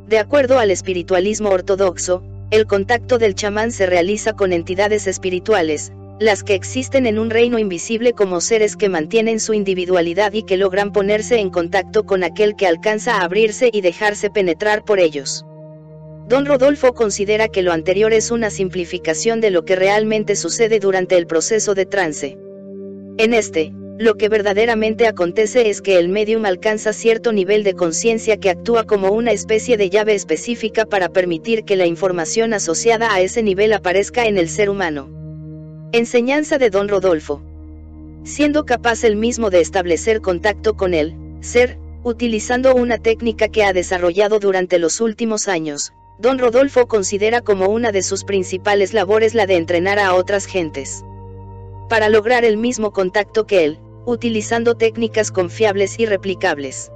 De 0.08 0.20
acuerdo 0.20 0.58
al 0.58 0.72
espiritualismo 0.72 1.50
ortodoxo, 1.50 2.24
el 2.50 2.66
contacto 2.66 3.18
del 3.18 3.36
chamán 3.36 3.74
se 3.74 3.86
realiza 3.86 4.34
con 4.34 4.54
entidades 4.54 5.06
espirituales, 5.06 5.92
las 6.20 6.44
que 6.44 6.54
existen 6.54 7.08
en 7.08 7.18
un 7.18 7.30
reino 7.30 7.58
invisible 7.58 8.12
como 8.12 8.42
seres 8.42 8.76
que 8.76 8.90
mantienen 8.90 9.40
su 9.40 9.54
individualidad 9.54 10.34
y 10.34 10.44
que 10.44 10.58
logran 10.58 10.92
ponerse 10.92 11.40
en 11.40 11.50
contacto 11.50 12.06
con 12.06 12.24
aquel 12.24 12.58
que 12.58 12.68
alcanza 12.68 13.16
a 13.16 13.24
abrirse 13.24 13.70
y 13.72 13.80
dejarse 13.80 14.30
penetrar 14.30 14.84
por 14.84 15.00
ellos. 15.00 15.46
Don 16.28 16.46
Rodolfo 16.46 16.94
considera 16.94 17.48
que 17.48 17.62
lo 17.62 17.72
anterior 17.72 18.12
es 18.12 18.32
una 18.32 18.50
simplificación 18.50 19.40
de 19.40 19.50
lo 19.50 19.64
que 19.64 19.78
realmente 19.78 20.36
sucede 20.36 20.80
durante 20.80 21.16
el 21.18 21.26
proceso 21.26 21.74
de 21.74 21.86
trance. 21.86 22.38
En 23.18 23.34
este, 23.34 23.72
lo 23.98 24.16
que 24.16 24.30
verdaderamente 24.30 25.08
acontece 25.08 25.70
es 25.70 25.82
que 25.82 25.98
el 25.98 26.10
medium 26.10 26.46
alcanza 26.46 26.92
cierto 26.92 27.32
nivel 27.32 27.64
de 27.64 27.74
conciencia 27.74 28.38
que 28.38 28.50
actúa 28.50 28.84
como 28.84 29.12
una 29.12 29.32
especie 29.32 29.78
de 29.78 29.90
llave 29.90 30.16
específica 30.16 30.86
para 30.86 31.10
permitir 31.10 31.64
que 31.64 31.78
la 31.78 31.86
información 31.86 32.54
asociada 32.54 33.14
a 33.14 33.22
ese 33.22 33.42
nivel 33.42 33.72
aparezca 33.74 34.26
en 34.26 34.38
el 34.38 34.50
ser 34.50 34.70
humano. 34.70 35.20
Enseñanza 35.92 36.60
de 36.60 36.70
don 36.70 36.88
Rodolfo. 36.88 37.42
Siendo 38.24 38.64
capaz 38.64 39.04
él 39.04 39.16
mismo 39.16 39.50
de 39.50 39.60
establecer 39.60 40.22
contacto 40.22 40.78
con 40.78 40.94
él, 40.94 41.16
ser, 41.40 41.80
utilizando 42.04 42.76
una 42.76 43.00
técnica 43.00 43.48
que 43.48 43.64
ha 43.64 43.74
desarrollado 43.74 44.38
durante 44.40 44.78
los 44.78 45.02
últimos 45.02 45.48
años, 45.48 45.92
don 46.20 46.38
Rodolfo 46.38 46.88
considera 46.88 47.42
como 47.42 47.70
una 47.70 47.92
de 47.92 48.04
sus 48.04 48.24
principales 48.24 48.94
labores 48.94 49.34
la 49.34 49.48
de 49.48 49.56
entrenar 49.56 49.98
a 49.98 50.14
otras 50.14 50.46
gentes. 50.46 51.04
Para 51.90 52.10
lograr 52.10 52.46
el 52.46 52.58
mismo 52.58 52.92
contacto 52.92 53.48
que 53.48 53.66
él, 53.66 53.80
utilizando 54.06 54.76
técnicas 54.76 55.32
confiables 55.32 56.00
y 56.00 56.06
replicables. 56.06 56.92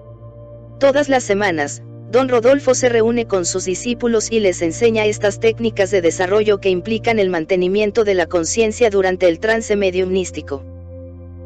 Todas 0.80 1.10
las 1.10 1.24
semanas, 1.24 1.82
Don 2.14 2.30
Rodolfo 2.30 2.76
se 2.76 2.90
reúne 2.90 3.26
con 3.26 3.44
sus 3.44 3.66
discípulos 3.66 4.32
y 4.32 4.40
les 4.40 4.62
enseña 4.62 5.08
estas 5.08 5.40
técnicas 5.40 5.90
de 5.90 6.00
desarrollo 6.00 6.60
que 6.60 6.70
implican 6.70 7.18
el 7.18 7.32
mantenimiento 7.32 8.04
de 8.04 8.14
la 8.14 8.28
conciencia 8.28 8.92
durante 8.92 9.28
el 9.28 9.40
trance 9.40 9.76
mediumnístico. 9.76 10.64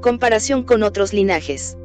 Comparación 0.02 0.64
con 0.64 0.84
otros 0.84 1.14
linajes. 1.14 1.78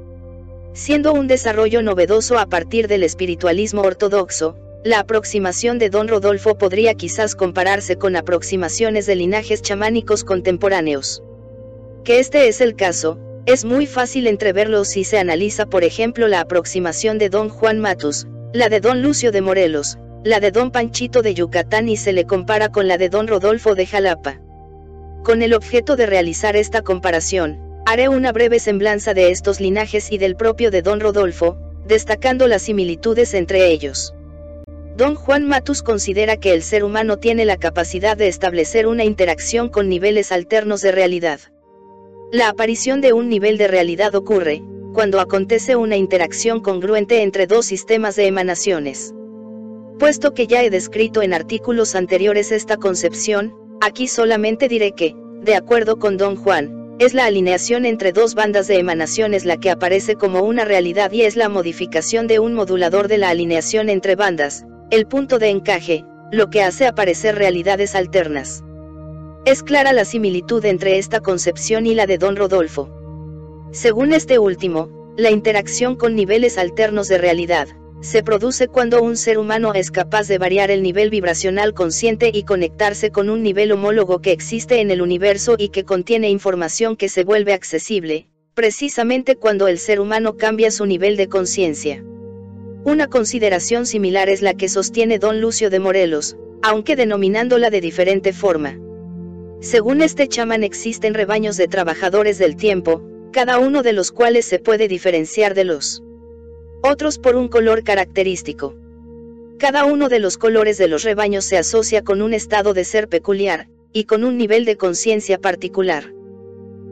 Siendo 0.72 1.12
un 1.12 1.28
desarrollo 1.28 1.80
novedoso 1.80 2.40
a 2.40 2.46
partir 2.46 2.88
del 2.88 3.04
espiritualismo 3.04 3.82
ortodoxo, 3.82 4.56
la 4.82 4.98
aproximación 4.98 5.78
de 5.78 5.88
Don 5.88 6.08
Rodolfo 6.08 6.58
podría 6.58 6.94
quizás 6.94 7.36
compararse 7.36 7.94
con 7.94 8.16
aproximaciones 8.16 9.06
de 9.06 9.14
linajes 9.14 9.62
chamánicos 9.62 10.24
contemporáneos. 10.24 11.22
Que 12.02 12.18
este 12.18 12.48
es 12.48 12.60
el 12.60 12.74
caso, 12.74 13.20
es 13.46 13.64
muy 13.64 13.86
fácil 13.86 14.26
entreverlo 14.26 14.84
si 14.84 15.04
se 15.04 15.18
analiza 15.18 15.66
por 15.66 15.84
ejemplo 15.84 16.26
la 16.26 16.40
aproximación 16.40 17.18
de 17.18 17.28
Don 17.28 17.48
Juan 17.48 17.78
Matus, 17.78 18.26
la 18.54 18.68
de 18.68 18.80
don 18.80 19.00
Lucio 19.00 19.32
de 19.32 19.40
Morelos, 19.40 19.98
la 20.24 20.38
de 20.38 20.50
don 20.50 20.70
Panchito 20.70 21.22
de 21.22 21.32
Yucatán 21.32 21.88
y 21.88 21.96
se 21.96 22.12
le 22.12 22.26
compara 22.26 22.68
con 22.68 22.86
la 22.86 22.98
de 22.98 23.08
don 23.08 23.26
Rodolfo 23.26 23.74
de 23.74 23.86
Jalapa. 23.86 24.40
Con 25.24 25.40
el 25.40 25.54
objeto 25.54 25.96
de 25.96 26.04
realizar 26.04 26.54
esta 26.54 26.82
comparación, 26.82 27.58
haré 27.86 28.10
una 28.10 28.30
breve 28.30 28.58
semblanza 28.58 29.14
de 29.14 29.30
estos 29.30 29.58
linajes 29.58 30.12
y 30.12 30.18
del 30.18 30.36
propio 30.36 30.70
de 30.70 30.82
don 30.82 31.00
Rodolfo, 31.00 31.56
destacando 31.86 32.46
las 32.46 32.62
similitudes 32.62 33.32
entre 33.32 33.70
ellos. 33.70 34.14
Don 34.98 35.14
Juan 35.14 35.48
Matus 35.48 35.82
considera 35.82 36.36
que 36.36 36.52
el 36.52 36.62
ser 36.62 36.84
humano 36.84 37.16
tiene 37.16 37.46
la 37.46 37.56
capacidad 37.56 38.18
de 38.18 38.28
establecer 38.28 38.86
una 38.86 39.04
interacción 39.04 39.70
con 39.70 39.88
niveles 39.88 40.30
alternos 40.30 40.82
de 40.82 40.92
realidad. 40.92 41.40
La 42.30 42.50
aparición 42.50 43.00
de 43.00 43.14
un 43.14 43.30
nivel 43.30 43.56
de 43.56 43.68
realidad 43.68 44.14
ocurre, 44.14 44.62
cuando 44.92 45.20
acontece 45.20 45.76
una 45.76 45.96
interacción 45.96 46.60
congruente 46.60 47.22
entre 47.22 47.46
dos 47.46 47.66
sistemas 47.66 48.16
de 48.16 48.26
emanaciones. 48.26 49.14
Puesto 49.98 50.34
que 50.34 50.46
ya 50.46 50.62
he 50.62 50.70
descrito 50.70 51.22
en 51.22 51.34
artículos 51.34 51.94
anteriores 51.94 52.52
esta 52.52 52.76
concepción, 52.76 53.54
aquí 53.80 54.08
solamente 54.08 54.68
diré 54.68 54.92
que, 54.92 55.14
de 55.42 55.54
acuerdo 55.54 55.98
con 55.98 56.16
Don 56.16 56.36
Juan, 56.36 56.96
es 56.98 57.14
la 57.14 57.24
alineación 57.24 57.84
entre 57.84 58.12
dos 58.12 58.34
bandas 58.34 58.68
de 58.68 58.78
emanaciones 58.78 59.44
la 59.44 59.56
que 59.56 59.70
aparece 59.70 60.14
como 60.14 60.42
una 60.42 60.64
realidad 60.64 61.10
y 61.10 61.22
es 61.22 61.36
la 61.36 61.48
modificación 61.48 62.26
de 62.26 62.38
un 62.38 62.54
modulador 62.54 63.08
de 63.08 63.18
la 63.18 63.30
alineación 63.30 63.88
entre 63.88 64.14
bandas, 64.14 64.64
el 64.90 65.06
punto 65.06 65.38
de 65.38 65.48
encaje, 65.48 66.04
lo 66.30 66.48
que 66.48 66.62
hace 66.62 66.86
aparecer 66.86 67.34
realidades 67.36 67.94
alternas. 67.94 68.62
Es 69.44 69.62
clara 69.62 69.92
la 69.92 70.04
similitud 70.04 70.64
entre 70.64 70.98
esta 70.98 71.20
concepción 71.20 71.86
y 71.86 71.94
la 71.94 72.06
de 72.06 72.18
Don 72.18 72.36
Rodolfo. 72.36 73.01
Según 73.72 74.12
este 74.12 74.38
último, 74.38 74.90
la 75.16 75.30
interacción 75.30 75.96
con 75.96 76.14
niveles 76.14 76.58
alternos 76.58 77.08
de 77.08 77.16
realidad, 77.16 77.68
se 78.02 78.22
produce 78.22 78.68
cuando 78.68 79.02
un 79.02 79.16
ser 79.16 79.38
humano 79.38 79.72
es 79.72 79.90
capaz 79.90 80.28
de 80.28 80.36
variar 80.36 80.70
el 80.70 80.82
nivel 80.82 81.08
vibracional 81.08 81.72
consciente 81.72 82.30
y 82.34 82.42
conectarse 82.42 83.10
con 83.10 83.30
un 83.30 83.42
nivel 83.42 83.72
homólogo 83.72 84.20
que 84.20 84.32
existe 84.32 84.82
en 84.82 84.90
el 84.90 85.00
universo 85.00 85.54
y 85.56 85.70
que 85.70 85.84
contiene 85.84 86.28
información 86.28 86.96
que 86.96 87.08
se 87.08 87.24
vuelve 87.24 87.54
accesible, 87.54 88.28
precisamente 88.52 89.36
cuando 89.36 89.68
el 89.68 89.78
ser 89.78 90.00
humano 90.00 90.36
cambia 90.36 90.70
su 90.70 90.84
nivel 90.84 91.16
de 91.16 91.28
conciencia. 91.28 92.04
Una 92.84 93.06
consideración 93.06 93.86
similar 93.86 94.28
es 94.28 94.42
la 94.42 94.52
que 94.52 94.68
sostiene 94.68 95.18
don 95.18 95.40
Lucio 95.40 95.70
de 95.70 95.78
Morelos, 95.78 96.36
aunque 96.60 96.94
denominándola 96.94 97.70
de 97.70 97.80
diferente 97.80 98.34
forma. 98.34 98.78
Según 99.60 100.02
este 100.02 100.28
chamán 100.28 100.62
existen 100.62 101.14
rebaños 101.14 101.56
de 101.56 101.68
trabajadores 101.68 102.36
del 102.36 102.56
tiempo, 102.56 103.02
cada 103.32 103.58
uno 103.58 103.82
de 103.82 103.94
los 103.94 104.12
cuales 104.12 104.44
se 104.44 104.58
puede 104.58 104.88
diferenciar 104.88 105.54
de 105.54 105.64
los 105.64 106.02
otros 106.82 107.18
por 107.18 107.34
un 107.34 107.48
color 107.48 107.82
característico. 107.82 108.74
Cada 109.58 109.84
uno 109.86 110.08
de 110.08 110.18
los 110.18 110.36
colores 110.36 110.76
de 110.76 110.88
los 110.88 111.02
rebaños 111.02 111.44
se 111.44 111.56
asocia 111.56 112.02
con 112.02 112.20
un 112.20 112.34
estado 112.34 112.74
de 112.74 112.84
ser 112.84 113.08
peculiar, 113.08 113.68
y 113.92 114.04
con 114.04 114.24
un 114.24 114.36
nivel 114.36 114.64
de 114.64 114.76
conciencia 114.76 115.38
particular. 115.38 116.12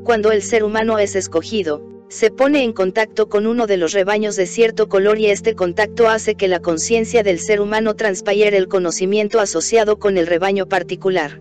Cuando 0.04 0.32
el 0.32 0.42
ser 0.42 0.64
humano 0.64 0.98
es 0.98 1.14
escogido, 1.14 1.82
se 2.08 2.30
pone 2.30 2.64
en 2.64 2.72
contacto 2.72 3.28
con 3.28 3.46
uno 3.46 3.66
de 3.66 3.76
los 3.76 3.92
rebaños 3.92 4.34
de 4.36 4.46
cierto 4.46 4.88
color 4.88 5.18
y 5.18 5.26
este 5.26 5.54
contacto 5.54 6.08
hace 6.08 6.34
que 6.36 6.48
la 6.48 6.60
conciencia 6.60 7.22
del 7.22 7.38
ser 7.38 7.60
humano 7.60 7.96
transpire 7.96 8.56
el 8.56 8.68
conocimiento 8.68 9.40
asociado 9.40 9.98
con 9.98 10.16
el 10.16 10.26
rebaño 10.26 10.66
particular. 10.66 11.40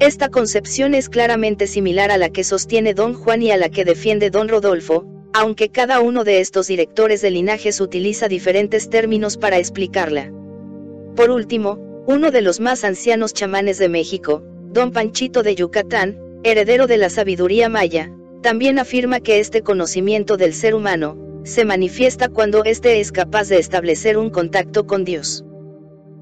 Esta 0.00 0.28
concepción 0.28 0.94
es 0.94 1.08
claramente 1.08 1.66
similar 1.66 2.12
a 2.12 2.18
la 2.18 2.30
que 2.30 2.44
sostiene 2.44 2.94
don 2.94 3.14
Juan 3.14 3.42
y 3.42 3.50
a 3.50 3.56
la 3.56 3.68
que 3.68 3.84
defiende 3.84 4.30
don 4.30 4.48
Rodolfo, 4.48 5.04
aunque 5.32 5.70
cada 5.70 6.00
uno 6.00 6.22
de 6.22 6.38
estos 6.40 6.68
directores 6.68 7.20
de 7.20 7.32
linajes 7.32 7.80
utiliza 7.80 8.28
diferentes 8.28 8.90
términos 8.90 9.36
para 9.36 9.58
explicarla. 9.58 10.32
Por 11.16 11.30
último, 11.30 12.04
uno 12.06 12.30
de 12.30 12.42
los 12.42 12.60
más 12.60 12.84
ancianos 12.84 13.34
chamanes 13.34 13.78
de 13.78 13.88
México, 13.88 14.44
don 14.70 14.92
Panchito 14.92 15.42
de 15.42 15.56
Yucatán, 15.56 16.16
heredero 16.44 16.86
de 16.86 16.96
la 16.96 17.10
sabiduría 17.10 17.68
maya, 17.68 18.12
también 18.40 18.78
afirma 18.78 19.18
que 19.18 19.40
este 19.40 19.62
conocimiento 19.62 20.36
del 20.36 20.54
ser 20.54 20.76
humano, 20.76 21.18
se 21.42 21.64
manifiesta 21.64 22.28
cuando 22.28 22.62
éste 22.62 23.00
es 23.00 23.10
capaz 23.10 23.48
de 23.48 23.58
establecer 23.58 24.16
un 24.16 24.30
contacto 24.30 24.86
con 24.86 25.04
Dios. 25.04 25.44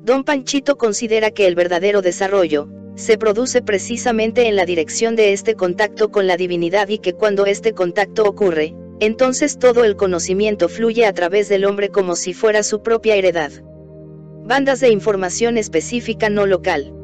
Don 0.03 0.25
Panchito 0.25 0.79
considera 0.79 1.31
que 1.31 1.47
el 1.47 1.55
verdadero 1.55 2.01
desarrollo, 2.01 2.71
se 2.97 3.19
produce 3.19 3.61
precisamente 3.61 4.49
en 4.49 4.57
la 4.57 4.65
dirección 4.65 5.17
de 5.17 5.35
este 5.35 5.55
contacto 5.55 6.11
con 6.11 6.27
la 6.27 6.37
divinidad 6.39 6.89
y 6.89 6.99
que 6.99 7.13
cuando 7.13 7.45
este 7.45 7.73
contacto 7.73 8.25
ocurre, 8.25 8.75
entonces 9.01 9.59
todo 9.59 9.85
el 9.85 9.97
conocimiento 9.97 10.71
fluye 10.71 11.05
a 11.05 11.13
través 11.13 11.51
del 11.51 11.67
hombre 11.67 11.91
como 11.91 12.17
si 12.17 12.33
fuera 12.33 12.63
su 12.63 12.83
propia 12.83 13.15
heredad. 13.15 13.53
Bandas 14.45 14.81
de 14.81 14.89
información 14.89 15.59
específica 15.59 16.31
no 16.31 16.47
local. 16.47 16.95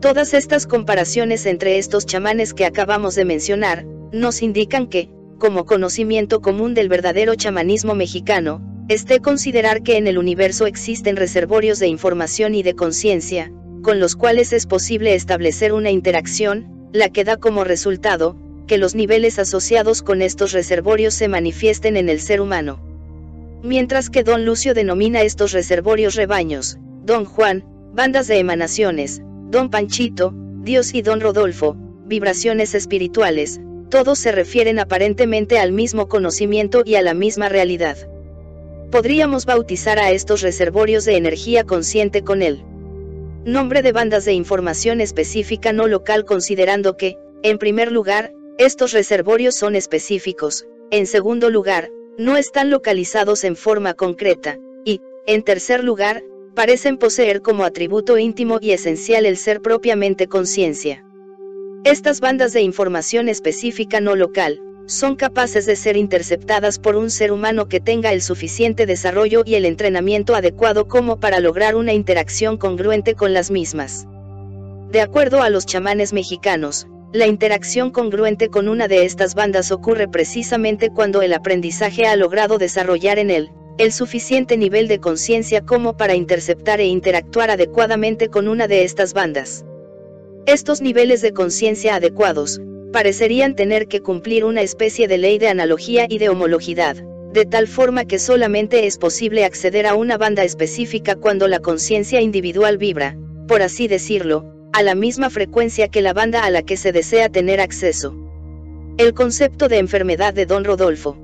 Todas 0.00 0.34
estas 0.34 0.66
comparaciones 0.66 1.46
entre 1.46 1.78
estos 1.78 2.04
chamanes 2.04 2.52
que 2.52 2.64
acabamos 2.64 3.14
de 3.14 3.24
mencionar, 3.24 3.86
nos 4.10 4.42
indican 4.42 4.88
que, 4.88 5.08
como 5.38 5.64
conocimiento 5.64 6.40
común 6.40 6.74
del 6.74 6.88
verdadero 6.88 7.36
chamanismo 7.36 7.94
mexicano, 7.94 8.60
esté 8.88 9.20
considerar 9.20 9.84
que 9.84 9.96
en 9.96 10.08
el 10.08 10.18
universo 10.18 10.66
existen 10.66 11.14
reservorios 11.14 11.78
de 11.78 11.86
información 11.86 12.56
y 12.56 12.64
de 12.64 12.74
conciencia, 12.74 13.52
con 13.82 14.00
los 14.00 14.16
cuales 14.16 14.52
es 14.52 14.66
posible 14.66 15.14
establecer 15.14 15.72
una 15.72 15.90
interacción, 15.90 16.88
la 16.92 17.08
que 17.08 17.24
da 17.24 17.36
como 17.36 17.64
resultado, 17.64 18.36
que 18.66 18.78
los 18.78 18.94
niveles 18.94 19.38
asociados 19.38 20.02
con 20.02 20.22
estos 20.22 20.52
reservorios 20.52 21.14
se 21.14 21.28
manifiesten 21.28 21.96
en 21.96 22.08
el 22.08 22.20
ser 22.20 22.40
humano. 22.40 22.80
Mientras 23.62 24.08
que 24.08 24.22
don 24.22 24.44
Lucio 24.44 24.74
denomina 24.74 25.22
estos 25.22 25.52
reservorios 25.52 26.14
rebaños, 26.14 26.78
don 27.04 27.24
Juan, 27.24 27.64
bandas 27.92 28.28
de 28.28 28.38
emanaciones, 28.38 29.20
don 29.50 29.68
Panchito, 29.68 30.32
Dios 30.62 30.94
y 30.94 31.02
don 31.02 31.20
Rodolfo, 31.20 31.76
vibraciones 32.06 32.74
espirituales, 32.74 33.60
todos 33.90 34.18
se 34.18 34.32
refieren 34.32 34.78
aparentemente 34.78 35.58
al 35.58 35.72
mismo 35.72 36.08
conocimiento 36.08 36.82
y 36.84 36.94
a 36.94 37.02
la 37.02 37.14
misma 37.14 37.48
realidad. 37.48 37.98
Podríamos 38.90 39.44
bautizar 39.44 39.98
a 39.98 40.10
estos 40.12 40.40
reservorios 40.40 41.04
de 41.04 41.16
energía 41.16 41.64
consciente 41.64 42.22
con 42.22 42.42
el 42.42 42.64
nombre 43.44 43.82
de 43.82 43.92
bandas 43.92 44.24
de 44.24 44.32
información 44.32 45.00
específica 45.00 45.72
no 45.72 45.86
local 45.86 46.24
considerando 46.24 46.96
que, 46.96 47.16
en 47.42 47.58
primer 47.58 47.90
lugar, 47.90 48.32
estos 48.58 48.92
reservorios 48.92 49.56
son 49.56 49.74
específicos, 49.74 50.66
en 50.90 51.06
segundo 51.06 51.50
lugar, 51.50 51.90
no 52.18 52.36
están 52.36 52.70
localizados 52.70 53.44
en 53.44 53.56
forma 53.56 53.94
concreta, 53.94 54.58
y, 54.84 55.00
en 55.26 55.42
tercer 55.42 55.82
lugar, 55.82 56.22
parecen 56.54 56.98
poseer 56.98 57.40
como 57.40 57.64
atributo 57.64 58.18
íntimo 58.18 58.58
y 58.60 58.72
esencial 58.72 59.26
el 59.26 59.36
ser 59.36 59.60
propiamente 59.60 60.26
conciencia. 60.28 61.04
Estas 61.84 62.20
bandas 62.20 62.52
de 62.52 62.60
información 62.60 63.28
específica 63.28 64.00
no 64.00 64.14
local, 64.14 64.60
son 64.86 65.16
capaces 65.16 65.66
de 65.66 65.76
ser 65.76 65.96
interceptadas 65.96 66.78
por 66.78 66.96
un 66.96 67.10
ser 67.10 67.32
humano 67.32 67.68
que 67.68 67.80
tenga 67.80 68.12
el 68.12 68.22
suficiente 68.22 68.86
desarrollo 68.86 69.42
y 69.44 69.54
el 69.54 69.64
entrenamiento 69.64 70.34
adecuado 70.34 70.88
como 70.88 71.20
para 71.20 71.40
lograr 71.40 71.76
una 71.76 71.92
interacción 71.92 72.56
congruente 72.56 73.14
con 73.14 73.32
las 73.32 73.50
mismas. 73.50 74.06
De 74.90 75.00
acuerdo 75.00 75.42
a 75.42 75.50
los 75.50 75.64
chamanes 75.64 76.12
mexicanos, 76.12 76.86
la 77.12 77.26
interacción 77.26 77.90
congruente 77.90 78.48
con 78.48 78.68
una 78.68 78.88
de 78.88 79.04
estas 79.04 79.34
bandas 79.34 79.70
ocurre 79.70 80.08
precisamente 80.08 80.90
cuando 80.90 81.22
el 81.22 81.32
aprendizaje 81.32 82.06
ha 82.06 82.16
logrado 82.16 82.58
desarrollar 82.58 83.18
en 83.18 83.30
él 83.30 83.50
el 83.78 83.92
suficiente 83.92 84.56
nivel 84.56 84.86
de 84.86 85.00
conciencia 85.00 85.62
como 85.62 85.96
para 85.96 86.14
interceptar 86.14 86.80
e 86.80 86.86
interactuar 86.86 87.50
adecuadamente 87.50 88.28
con 88.28 88.48
una 88.48 88.68
de 88.68 88.84
estas 88.84 89.14
bandas. 89.14 89.64
Estos 90.46 90.82
niveles 90.82 91.22
de 91.22 91.32
conciencia 91.32 91.94
adecuados, 91.94 92.60
parecerían 92.92 93.56
tener 93.56 93.88
que 93.88 94.00
cumplir 94.00 94.44
una 94.44 94.62
especie 94.62 95.08
de 95.08 95.18
ley 95.18 95.38
de 95.38 95.48
analogía 95.48 96.06
y 96.08 96.18
de 96.18 96.28
homologidad, 96.28 96.96
de 97.32 97.46
tal 97.46 97.66
forma 97.66 98.04
que 98.04 98.18
solamente 98.18 98.86
es 98.86 98.98
posible 98.98 99.44
acceder 99.44 99.86
a 99.86 99.94
una 99.94 100.18
banda 100.18 100.44
específica 100.44 101.16
cuando 101.16 101.48
la 101.48 101.60
conciencia 101.60 102.20
individual 102.20 102.78
vibra, 102.78 103.16
por 103.48 103.62
así 103.62 103.88
decirlo, 103.88 104.44
a 104.72 104.82
la 104.82 104.94
misma 104.94 105.30
frecuencia 105.30 105.88
que 105.88 106.02
la 106.02 106.12
banda 106.12 106.44
a 106.44 106.50
la 106.50 106.62
que 106.62 106.76
se 106.76 106.92
desea 106.92 107.28
tener 107.28 107.60
acceso. 107.60 108.14
El 108.98 109.14
concepto 109.14 109.68
de 109.68 109.78
enfermedad 109.78 110.34
de 110.34 110.46
Don 110.46 110.64
Rodolfo. 110.64 111.16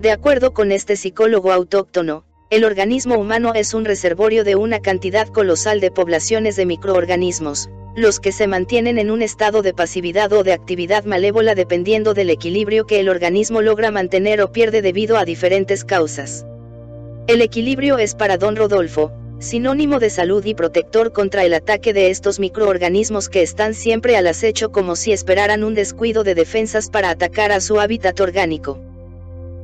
De 0.00 0.10
acuerdo 0.10 0.52
con 0.52 0.72
este 0.72 0.96
psicólogo 0.96 1.52
autóctono, 1.52 2.24
el 2.50 2.64
organismo 2.64 3.16
humano 3.16 3.54
es 3.54 3.74
un 3.74 3.84
reservorio 3.84 4.42
de 4.42 4.56
una 4.56 4.80
cantidad 4.80 5.28
colosal 5.28 5.78
de 5.78 5.92
poblaciones 5.92 6.56
de 6.56 6.66
microorganismos, 6.66 7.70
los 7.96 8.20
que 8.20 8.32
se 8.32 8.46
mantienen 8.46 8.98
en 8.98 9.10
un 9.10 9.22
estado 9.22 9.62
de 9.62 9.74
pasividad 9.74 10.32
o 10.32 10.44
de 10.44 10.52
actividad 10.52 11.04
malévola 11.04 11.54
dependiendo 11.54 12.14
del 12.14 12.30
equilibrio 12.30 12.86
que 12.86 13.00
el 13.00 13.08
organismo 13.08 13.62
logra 13.62 13.90
mantener 13.90 14.40
o 14.42 14.52
pierde 14.52 14.80
debido 14.80 15.16
a 15.16 15.24
diferentes 15.24 15.84
causas. 15.84 16.46
El 17.26 17.42
equilibrio 17.42 17.98
es 17.98 18.14
para 18.14 18.36
Don 18.36 18.56
Rodolfo, 18.56 19.12
sinónimo 19.40 19.98
de 19.98 20.10
salud 20.10 20.44
y 20.44 20.54
protector 20.54 21.12
contra 21.12 21.44
el 21.44 21.54
ataque 21.54 21.92
de 21.92 22.10
estos 22.10 22.38
microorganismos 22.38 23.28
que 23.28 23.42
están 23.42 23.74
siempre 23.74 24.16
al 24.16 24.26
acecho 24.26 24.70
como 24.70 24.96
si 24.96 25.12
esperaran 25.12 25.64
un 25.64 25.74
descuido 25.74 26.24
de 26.24 26.34
defensas 26.34 26.90
para 26.90 27.10
atacar 27.10 27.50
a 27.50 27.60
su 27.60 27.80
hábitat 27.80 28.20
orgánico. 28.20 28.78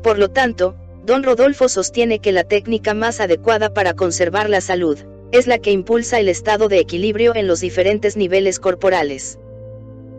Por 0.03 0.19
lo 0.19 0.31
tanto, 0.31 0.75
don 1.05 1.23
Rodolfo 1.23 1.69
sostiene 1.69 2.19
que 2.21 2.33
la 2.33 2.45
técnica 2.45 2.95
más 2.95 3.21
adecuada 3.21 3.73
para 3.73 3.95
conservar 3.95 4.49
la 4.49 4.61
salud, 4.61 4.99
es 5.33 5.47
la 5.47 5.59
que 5.59 5.73
impulsa 5.73 6.21
el 6.21 6.29
estado 6.29 6.69
de 6.69 6.79
equilibrio 6.79 7.35
en 7.35 7.47
los 7.47 7.61
diferentes 7.61 8.17
niveles 8.17 8.59
corporales. 8.59 9.39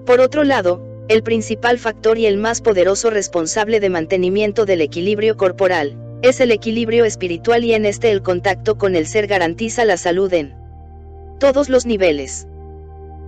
Por 0.05 0.19
otro 0.21 0.43
lado, 0.43 0.81
el 1.07 1.23
principal 1.23 1.79
factor 1.79 2.17
y 2.17 2.25
el 2.25 2.37
más 2.37 2.61
poderoso 2.61 3.09
responsable 3.09 3.79
de 3.79 3.89
mantenimiento 3.89 4.65
del 4.65 4.81
equilibrio 4.81 5.37
corporal, 5.37 5.97
es 6.21 6.39
el 6.39 6.51
equilibrio 6.51 7.05
espiritual 7.05 7.63
y 7.63 7.73
en 7.73 7.85
este 7.85 8.11
el 8.11 8.23
contacto 8.23 8.77
con 8.77 8.95
el 8.95 9.05
ser 9.05 9.27
garantiza 9.27 9.85
la 9.85 9.97
salud 9.97 10.33
en 10.33 10.55
todos 11.39 11.69
los 11.69 11.85
niveles. 11.85 12.47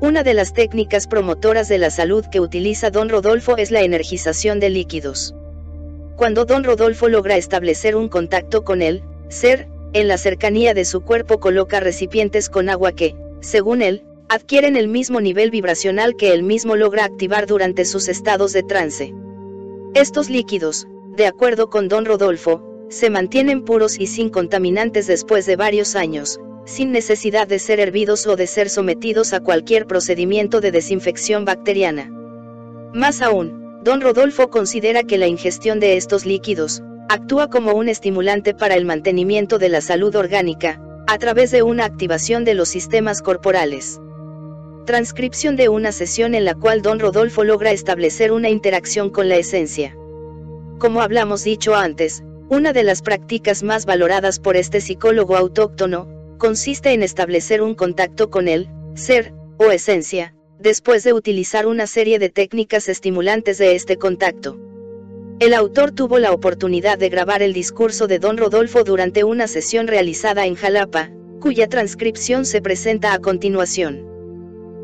Una 0.01 0.23
de 0.23 0.33
las 0.33 0.53
técnicas 0.53 1.07
promotoras 1.07 1.67
de 1.67 1.77
la 1.77 1.89
salud 1.89 2.25
que 2.31 2.39
utiliza 2.39 2.89
don 2.89 3.09
Rodolfo 3.09 3.57
es 3.57 3.69
la 3.69 3.81
energización 3.81 4.59
de 4.59 4.69
líquidos. 4.69 5.35
Cuando 6.15 6.45
don 6.45 6.63
Rodolfo 6.63 7.07
logra 7.09 7.37
establecer 7.37 7.95
un 7.95 8.09
contacto 8.09 8.63
con 8.63 8.81
el 8.81 9.03
ser, 9.27 9.67
en 9.93 10.07
la 10.07 10.17
cercanía 10.17 10.73
de 10.73 10.85
su 10.85 11.01
cuerpo 11.01 11.39
coloca 11.39 11.79
recipientes 11.79 12.49
con 12.49 12.69
agua 12.69 12.91
que, 12.91 13.15
según 13.41 13.81
él, 13.81 14.03
adquieren 14.27 14.75
el 14.75 14.87
mismo 14.87 15.21
nivel 15.21 15.49
vibracional 15.49 16.15
que 16.15 16.33
él 16.33 16.43
mismo 16.43 16.75
logra 16.75 17.05
activar 17.05 17.47
durante 17.47 17.85
sus 17.85 18.07
estados 18.07 18.53
de 18.53 18.63
trance. 18.63 19.13
Estos 19.95 20.29
líquidos, 20.29 20.87
de 21.15 21.25
acuerdo 21.25 21.69
con 21.69 21.87
don 21.87 22.05
Rodolfo, 22.05 22.63
se 22.89 23.09
mantienen 23.09 23.63
puros 23.63 23.99
y 23.99 24.07
sin 24.07 24.29
contaminantes 24.29 25.07
después 25.07 25.45
de 25.47 25.55
varios 25.55 25.95
años, 25.95 26.39
sin 26.65 26.91
necesidad 26.91 27.47
de 27.47 27.57
ser 27.57 27.79
hervidos 27.79 28.27
o 28.27 28.35
de 28.35 28.45
ser 28.45 28.69
sometidos 28.69 29.33
a 29.33 29.39
cualquier 29.39 29.87
procedimiento 29.87 30.61
de 30.61 30.71
desinfección 30.71 31.45
bacteriana. 31.45 32.11
Más 32.93 33.21
aún, 33.23 33.79
don 33.83 34.01
Rodolfo 34.01 34.49
considera 34.49 35.03
que 35.03 35.17
la 35.17 35.27
ingestión 35.27 35.79
de 35.79 35.97
estos 35.97 36.25
líquidos, 36.25 36.83
actúa 37.11 37.49
como 37.49 37.73
un 37.73 37.89
estimulante 37.89 38.53
para 38.53 38.75
el 38.75 38.85
mantenimiento 38.85 39.57
de 39.57 39.67
la 39.67 39.81
salud 39.81 40.15
orgánica, 40.15 40.79
a 41.07 41.17
través 41.17 41.49
de 41.49 41.63
una 41.63 41.85
activación 41.85 42.45
de 42.45 42.53
los 42.53 42.69
sistemas 42.69 43.23
corporales. 43.23 43.99
Transcripción 44.85 45.55
de 45.55 45.69
una 45.69 45.91
sesión 45.91 46.35
en 46.35 46.45
la 46.45 46.53
cual 46.53 46.83
don 46.83 46.99
Rodolfo 46.99 47.43
logra 47.43 47.71
establecer 47.71 48.31
una 48.31 48.49
interacción 48.49 49.09
con 49.09 49.27
la 49.27 49.37
esencia. 49.37 49.97
Como 50.77 51.01
hablamos 51.01 51.43
dicho 51.43 51.73
antes, 51.73 52.23
una 52.47 52.73
de 52.73 52.83
las 52.83 53.01
prácticas 53.01 53.63
más 53.63 53.87
valoradas 53.87 54.39
por 54.39 54.55
este 54.55 54.79
psicólogo 54.79 55.35
autóctono, 55.35 56.07
consiste 56.37 56.93
en 56.93 57.01
establecer 57.01 57.63
un 57.63 57.73
contacto 57.73 58.29
con 58.29 58.47
el 58.47 58.69
ser, 58.93 59.33
o 59.57 59.71
esencia, 59.71 60.35
después 60.59 61.03
de 61.03 61.13
utilizar 61.13 61.65
una 61.65 61.87
serie 61.87 62.19
de 62.19 62.29
técnicas 62.29 62.87
estimulantes 62.87 63.57
de 63.57 63.73
este 63.73 63.97
contacto. 63.97 64.68
El 65.39 65.53
autor 65.53 65.91
tuvo 65.91 66.19
la 66.19 66.33
oportunidad 66.33 66.97
de 66.97 67.07
grabar 67.07 67.41
el 67.41 67.53
discurso 67.53 68.07
de 68.07 68.19
don 68.19 68.35
Rodolfo 68.35 68.83
durante 68.83 69.23
una 69.23 69.47
sesión 69.47 69.87
realizada 69.87 70.45
en 70.45 70.55
Jalapa, 70.55 71.11
cuya 71.39 71.69
transcripción 71.69 72.45
se 72.45 72.61
presenta 72.61 73.13
a 73.13 73.19
continuación. 73.19 74.05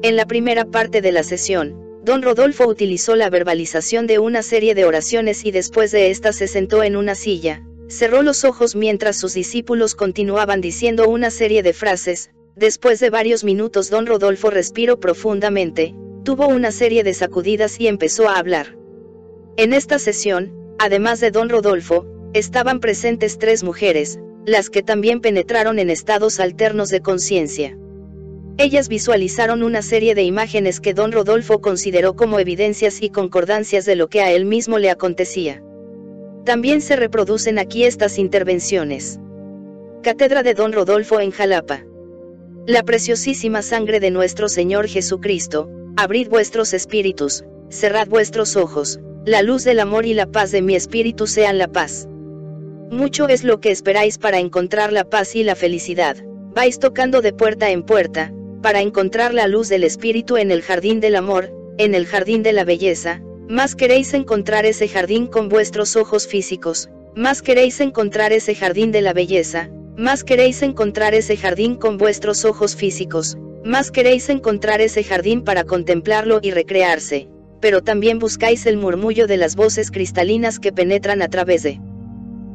En 0.02 0.16
la 0.16 0.26
primera 0.26 0.64
parte 0.64 1.02
de 1.02 1.12
la 1.12 1.24
sesión, 1.24 1.76
Don 2.06 2.22
Rodolfo 2.22 2.68
utilizó 2.68 3.18
la 3.18 3.30
verbalización 3.30 4.08
de 4.08 4.20
una 4.20 4.44
serie 4.44 4.76
de 4.76 4.86
oraciones 4.86 5.44
y 5.44 5.52
después 5.52 5.92
de 5.92 6.10
esta 6.10 6.32
se 6.32 6.48
sentó 6.48 6.84
en 6.84 6.96
una 6.96 7.16
silla, 7.16 7.62
cerró 7.90 8.22
los 8.22 8.46
ojos 8.46 8.78
mientras 8.78 9.18
sus 9.18 9.34
discípulos 9.34 9.94
continuaban 9.94 10.62
diciendo 10.62 11.10
una 11.10 11.32
serie 11.32 11.64
de 11.64 11.74
frases, 11.74 12.30
después 12.56 13.02
de 13.02 13.10
varios 13.10 13.44
minutos 13.44 13.90
don 13.90 14.06
Rodolfo 14.06 14.52
respiró 14.52 15.02
profundamente, 15.02 15.94
tuvo 16.24 16.48
una 16.48 16.72
serie 16.72 17.04
de 17.04 17.14
sacudidas 17.14 17.78
y 17.78 17.88
empezó 17.88 18.30
a 18.30 18.38
hablar. 18.38 18.78
En 19.58 19.72
esta 19.72 20.00
sesión, 20.00 20.52
además 20.80 21.22
de 21.22 21.32
don 21.32 21.48
Rodolfo, 21.48 22.06
estaban 22.34 22.82
presentes 22.82 23.38
tres 23.38 23.64
mujeres, 23.64 24.20
las 24.46 24.70
que 24.70 24.84
también 24.84 25.22
penetraron 25.22 25.80
en 25.80 25.90
estados 25.90 26.42
alternos 26.42 26.90
de 26.90 27.00
conciencia. 27.00 27.78
Ellas 28.58 28.90
visualizaron 28.90 29.64
una 29.64 29.82
serie 29.82 30.14
de 30.14 30.24
imágenes 30.24 30.82
que 30.82 30.94
don 30.94 31.14
Rodolfo 31.14 31.62
consideró 31.62 32.18
como 32.18 32.40
evidencias 32.40 33.02
y 33.02 33.10
concordancias 33.10 33.86
de 33.86 33.96
lo 33.96 34.10
que 34.10 34.22
a 34.22 34.32
él 34.32 34.44
mismo 34.44 34.78
le 34.78 34.90
acontecía. 34.90 35.64
También 36.44 36.82
se 36.82 36.98
reproducen 36.98 37.58
aquí 37.58 37.86
estas 37.86 38.20
intervenciones. 38.20 39.20
Cátedra 40.04 40.44
de 40.44 40.54
don 40.54 40.74
Rodolfo 40.74 41.22
en 41.22 41.32
Jalapa. 41.32 41.86
La 42.68 42.84
preciosísima 42.84 43.62
sangre 43.62 44.02
de 44.02 44.12
nuestro 44.12 44.50
Señor 44.50 44.88
Jesucristo, 44.88 45.70
abrid 45.96 46.28
vuestros 46.28 46.74
espíritus, 46.74 47.46
cerrad 47.70 48.08
vuestros 48.08 48.56
ojos, 48.58 49.00
la 49.26 49.42
luz 49.42 49.64
del 49.64 49.80
amor 49.80 50.06
y 50.06 50.14
la 50.14 50.28
paz 50.28 50.52
de 50.52 50.62
mi 50.62 50.76
espíritu 50.76 51.26
sean 51.26 51.58
la 51.58 51.68
paz. 51.68 52.08
Mucho 52.92 53.28
es 53.28 53.44
lo 53.44 53.60
que 53.60 53.72
esperáis 53.72 54.20
para 54.20 54.40
encontrar 54.40 54.94
la 54.94 55.04
paz 55.04 55.36
y 55.36 55.44
la 55.44 55.56
felicidad, 55.56 56.18
vais 56.54 56.78
tocando 56.78 57.22
de 57.22 57.34
puerta 57.34 57.72
en 57.72 57.82
puerta, 57.82 58.32
para 58.62 58.82
encontrar 58.82 59.34
la 59.34 59.48
luz 59.48 59.68
del 59.68 59.84
Espíritu 59.84 60.38
en 60.38 60.52
el 60.52 60.62
jardín 60.62 61.00
del 61.00 61.16
amor, 61.16 61.52
en 61.80 61.96
el 61.96 62.06
jardín 62.06 62.44
de 62.44 62.54
la 62.54 62.66
belleza, 62.66 63.20
más 63.50 63.76
queréis 63.76 64.14
encontrar 64.14 64.68
ese 64.68 64.88
jardín 64.88 65.26
con 65.26 65.50
vuestros 65.50 65.96
ojos 65.96 66.28
físicos, 66.28 66.90
más 67.16 67.42
queréis 67.42 67.80
encontrar 67.80 68.32
ese 68.32 68.54
jardín 68.54 68.92
de 68.92 69.02
la 69.02 69.14
belleza, 69.14 69.72
más 69.98 70.24
queréis 70.24 70.62
encontrar 70.62 71.16
ese 71.16 71.36
jardín 71.36 71.76
con 71.76 71.98
vuestros 71.98 72.46
ojos 72.46 72.76
físicos, 72.76 73.40
más 73.64 73.90
queréis 73.90 74.30
encontrar 74.30 74.82
ese 74.82 75.04
jardín 75.04 75.44
para 75.44 75.64
contemplarlo 75.64 76.40
y 76.44 76.52
recrearse, 76.52 77.28
pero 77.62 77.82
también 77.82 78.20
buscáis 78.20 78.66
el 78.66 78.78
murmullo 78.78 79.28
de 79.28 79.38
las 79.38 79.56
voces 79.56 79.92
cristalinas 79.92 80.60
que 80.60 80.72
penetran 80.72 81.22
a 81.22 81.28
través 81.30 81.64
de 81.64 81.80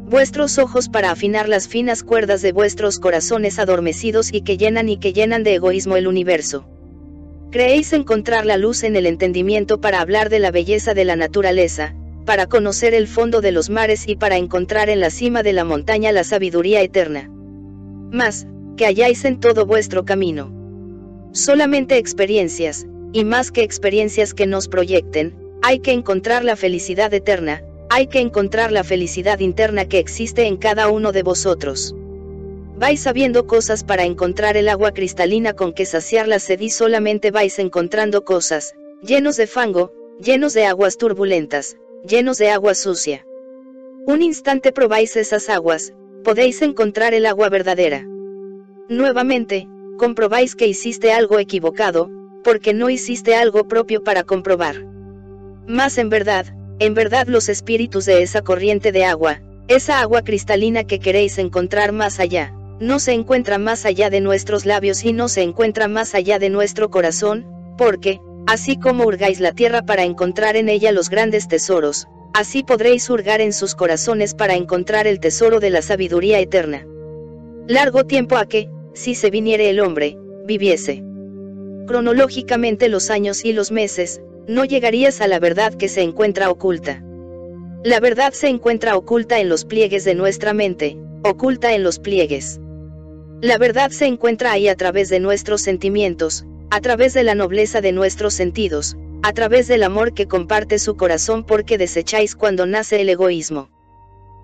vuestros 0.09 0.59
ojos 0.59 0.89
para 0.89 1.11
afinar 1.11 1.49
las 1.49 1.69
finas 1.69 2.03
cuerdas 2.03 2.43
de 2.43 2.53
vuestros 2.53 2.99
corazones 2.99 3.59
adormecidos 3.59 4.33
y 4.33 4.43
que 4.43 4.57
llenan 4.57 4.89
y 4.89 4.99
que 4.99 5.13
llenan 5.13 5.45
de 5.45 5.55
egoísmo 5.55 5.97
el 5.97 6.09
universo. 6.09 6.69
Creéis 7.51 7.93
encontrar 7.93 8.47
la 8.47 8.57
luz 8.57 8.85
en 8.85 8.97
el 8.97 9.07
entendimiento 9.07 9.81
para 9.81 10.01
hablar 10.01 10.29
de 10.29 10.39
la 10.39 10.51
belleza 10.51 10.95
de 10.95 11.05
la 11.05 11.17
naturaleza, 11.17 11.95
para 12.25 12.47
conocer 12.47 12.95
el 12.95 13.09
fondo 13.09 13.41
de 13.41 13.53
los 13.53 13.71
mares 13.71 14.07
y 14.07 14.17
para 14.17 14.37
encontrar 14.37 14.89
en 14.89 15.01
la 15.01 15.11
cima 15.11 15.43
de 15.43 15.53
la 15.53 15.65
montaña 15.65 16.13
la 16.13 16.23
sabiduría 16.23 16.81
eterna. 16.83 17.29
Más, 18.13 18.47
que 18.77 18.87
halláis 18.87 19.25
en 19.25 19.41
todo 19.41 19.67
vuestro 19.67 20.05
camino. 20.05 20.53
Solamente 21.33 21.99
experiencias, 21.99 22.87
y 23.13 23.25
más 23.25 23.51
que 23.51 23.63
experiencias 23.63 24.35
que 24.35 24.47
nos 24.47 24.69
proyecten, 24.69 25.35
hay 25.63 25.81
que 25.81 25.93
encontrar 25.93 26.45
la 26.45 26.57
felicidad 26.57 27.13
eterna, 27.13 27.63
hay 27.89 28.07
que 28.07 28.21
encontrar 28.21 28.73
la 28.73 28.85
felicidad 28.85 29.41
interna 29.41 29.87
que 29.87 29.99
existe 29.99 30.47
en 30.47 30.57
cada 30.57 30.89
uno 30.89 31.13
de 31.13 31.23
vosotros. 31.23 31.95
Vais 32.77 33.01
sabiendo 33.01 33.47
cosas 33.47 33.85
para 33.85 34.05
encontrar 34.05 34.57
el 34.57 34.69
agua 34.69 34.93
cristalina 34.93 35.53
con 35.55 35.73
que 35.73 35.85
saciar 35.85 36.29
la 36.29 36.39
sed 36.39 36.61
y 36.61 36.71
solamente 36.71 37.31
vais 37.31 37.59
encontrando 37.59 38.25
cosas, 38.25 38.75
llenos 39.03 39.37
de 39.37 39.47
fango, 39.47 39.93
llenos 40.19 40.55
de 40.55 40.65
aguas 40.65 40.97
turbulentas, 40.97 41.77
llenos 42.07 42.39
de 42.39 42.51
agua 42.51 42.75
sucia. 42.75 43.27
Un 44.07 44.23
instante 44.23 44.73
probáis 44.73 45.17
esas 45.17 45.51
aguas, 45.51 45.93
podéis 46.25 46.63
encontrar 46.63 47.13
el 47.13 47.27
agua 47.27 47.49
verdadera. 47.49 48.07
Nuevamente, 48.89 49.69
comprobáis 49.99 50.57
que 50.57 50.67
hiciste 50.67 51.13
algo 51.13 51.39
equivocado, 51.39 52.11
porque 52.43 52.75
no 52.75 52.91
hiciste 52.91 53.35
algo 53.35 53.69
propio 53.69 54.03
para 54.03 54.25
comprobar. 54.25 54.85
Más 55.67 55.99
en 55.99 56.09
verdad, 56.09 56.47
en 56.79 56.95
verdad 56.95 57.27
los 57.27 57.49
espíritus 57.49 58.07
de 58.07 58.23
esa 58.23 58.43
corriente 58.43 58.93
de 58.93 59.05
agua, 59.05 59.43
esa 59.69 60.01
agua 60.01 60.23
cristalina 60.23 60.85
que 60.85 60.99
queréis 60.99 61.39
encontrar 61.39 61.93
más 61.93 62.19
allá, 62.19 62.53
no 62.81 62.99
se 62.99 63.13
encuentra 63.13 63.59
más 63.59 63.85
allá 63.85 64.09
de 64.09 64.21
nuestros 64.21 64.65
labios 64.65 65.05
y 65.05 65.13
no 65.13 65.29
se 65.29 65.43
encuentra 65.43 65.87
más 65.87 66.15
allá 66.15 66.39
de 66.39 66.49
nuestro 66.49 66.91
corazón, 66.91 67.47
porque, 67.77 68.21
así 68.47 68.77
como 68.79 69.05
hurgáis 69.05 69.39
la 69.39 69.53
tierra 69.53 69.83
para 69.83 70.05
encontrar 70.05 70.57
en 70.57 70.69
ella 70.69 70.91
los 70.91 71.11
grandes 71.11 71.47
tesoros, 71.47 72.09
así 72.33 72.63
podréis 72.63 73.11
hurgar 73.11 73.41
en 73.43 73.53
sus 73.53 73.75
corazones 73.75 74.35
para 74.35 74.55
encontrar 74.55 75.07
el 75.07 75.21
tesoro 75.21 75.61
de 75.61 75.71
la 75.71 75.83
sabiduría 75.83 76.41
eterna. 76.41 76.87
Largo 77.69 78.05
tiempo 78.07 78.37
a 78.37 78.47
que, 78.47 78.71
si 78.95 79.15
se 79.15 79.31
viniere 79.31 79.69
el 79.69 79.81
hombre, 79.81 80.17
viviese. 80.47 81.05
Cronológicamente 81.91 82.89
los 82.89 83.11
años 83.11 83.45
y 83.45 83.53
los 83.53 83.73
meses, 83.73 84.23
no 84.47 84.65
llegarías 84.65 85.21
a 85.21 85.27
la 85.27 85.41
verdad 85.41 85.75
que 85.75 85.89
se 85.89 86.03
encuentra 86.03 86.49
oculta. 86.49 87.03
La 87.83 87.99
verdad 87.99 88.33
se 88.33 88.47
encuentra 88.47 88.97
oculta 88.97 89.41
en 89.41 89.49
los 89.49 89.65
pliegues 89.65 90.05
de 90.05 90.15
nuestra 90.15 90.55
mente, 90.55 90.97
oculta 91.25 91.75
en 91.75 91.83
los 91.83 91.99
pliegues. 91.99 92.61
La 93.41 93.59
verdad 93.59 93.91
se 93.91 94.07
encuentra 94.07 94.53
ahí 94.53 94.69
a 94.69 94.77
través 94.77 95.09
de 95.09 95.19
nuestros 95.19 95.63
sentimientos, 95.63 96.47
a 96.71 96.81
través 96.81 97.13
de 97.13 97.25
la 97.25 97.35
nobleza 97.35 97.81
de 97.81 97.91
nuestros 97.91 98.35
sentidos, 98.35 98.97
a 99.25 99.33
través 99.33 99.67
del 99.67 99.83
amor 99.83 100.15
que 100.15 100.29
comparte 100.29 100.79
su 100.79 100.97
corazón 100.97 101.43
porque 101.43 101.77
desecháis 101.77 102.37
cuando 102.37 102.67
nace 102.67 103.01
el 103.01 103.09
egoísmo. 103.09 103.69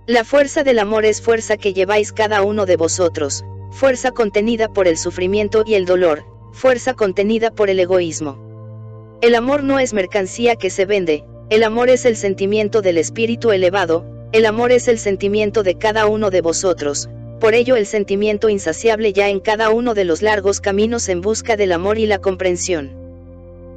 La 0.09 0.25
fuerza 0.25 0.65
del 0.65 0.81
amor 0.81 1.05
es 1.05 1.23
fuerza 1.23 1.57
que 1.57 1.73
lleváis 1.73 2.13
cada 2.13 2.43
uno 2.43 2.67
de 2.67 2.77
vosotros, 2.77 3.45
fuerza 3.71 4.11
contenida 4.11 4.67
por 4.67 4.89
el 4.89 4.97
sufrimiento 4.97 5.63
y 5.65 5.75
el 5.75 5.87
dolor, 5.87 6.25
fuerza 6.57 6.95
contenida 6.95 7.51
por 7.51 7.69
el 7.69 7.79
egoísmo. 7.79 9.19
El 9.21 9.35
amor 9.35 9.63
no 9.63 9.79
es 9.79 9.93
mercancía 9.93 10.57
que 10.57 10.71
se 10.71 10.87
vende, 10.87 11.23
el 11.51 11.63
amor 11.63 11.91
es 11.91 12.07
el 12.07 12.17
sentimiento 12.17 12.81
del 12.81 12.97
espíritu 12.97 13.53
elevado, 13.53 14.07
el 14.33 14.47
amor 14.47 14.73
es 14.73 14.89
el 14.89 14.99
sentimiento 14.99 15.63
de 15.63 15.77
cada 15.77 16.07
uno 16.07 16.31
de 16.31 16.41
vosotros, 16.41 17.11
por 17.41 17.55
ello 17.55 17.77
el 17.77 17.85
sentimiento 17.85 18.49
insaciable 18.49 19.13
ya 19.13 19.29
en 19.29 19.41
cada 19.41 19.69
uno 19.69 19.93
de 19.93 20.07
los 20.07 20.23
largos 20.23 20.63
caminos 20.63 21.11
en 21.11 21.21
busca 21.21 21.57
del 21.57 21.73
amor 21.73 21.99
y 21.99 22.07
la 22.07 22.21
comprensión. 22.21 22.91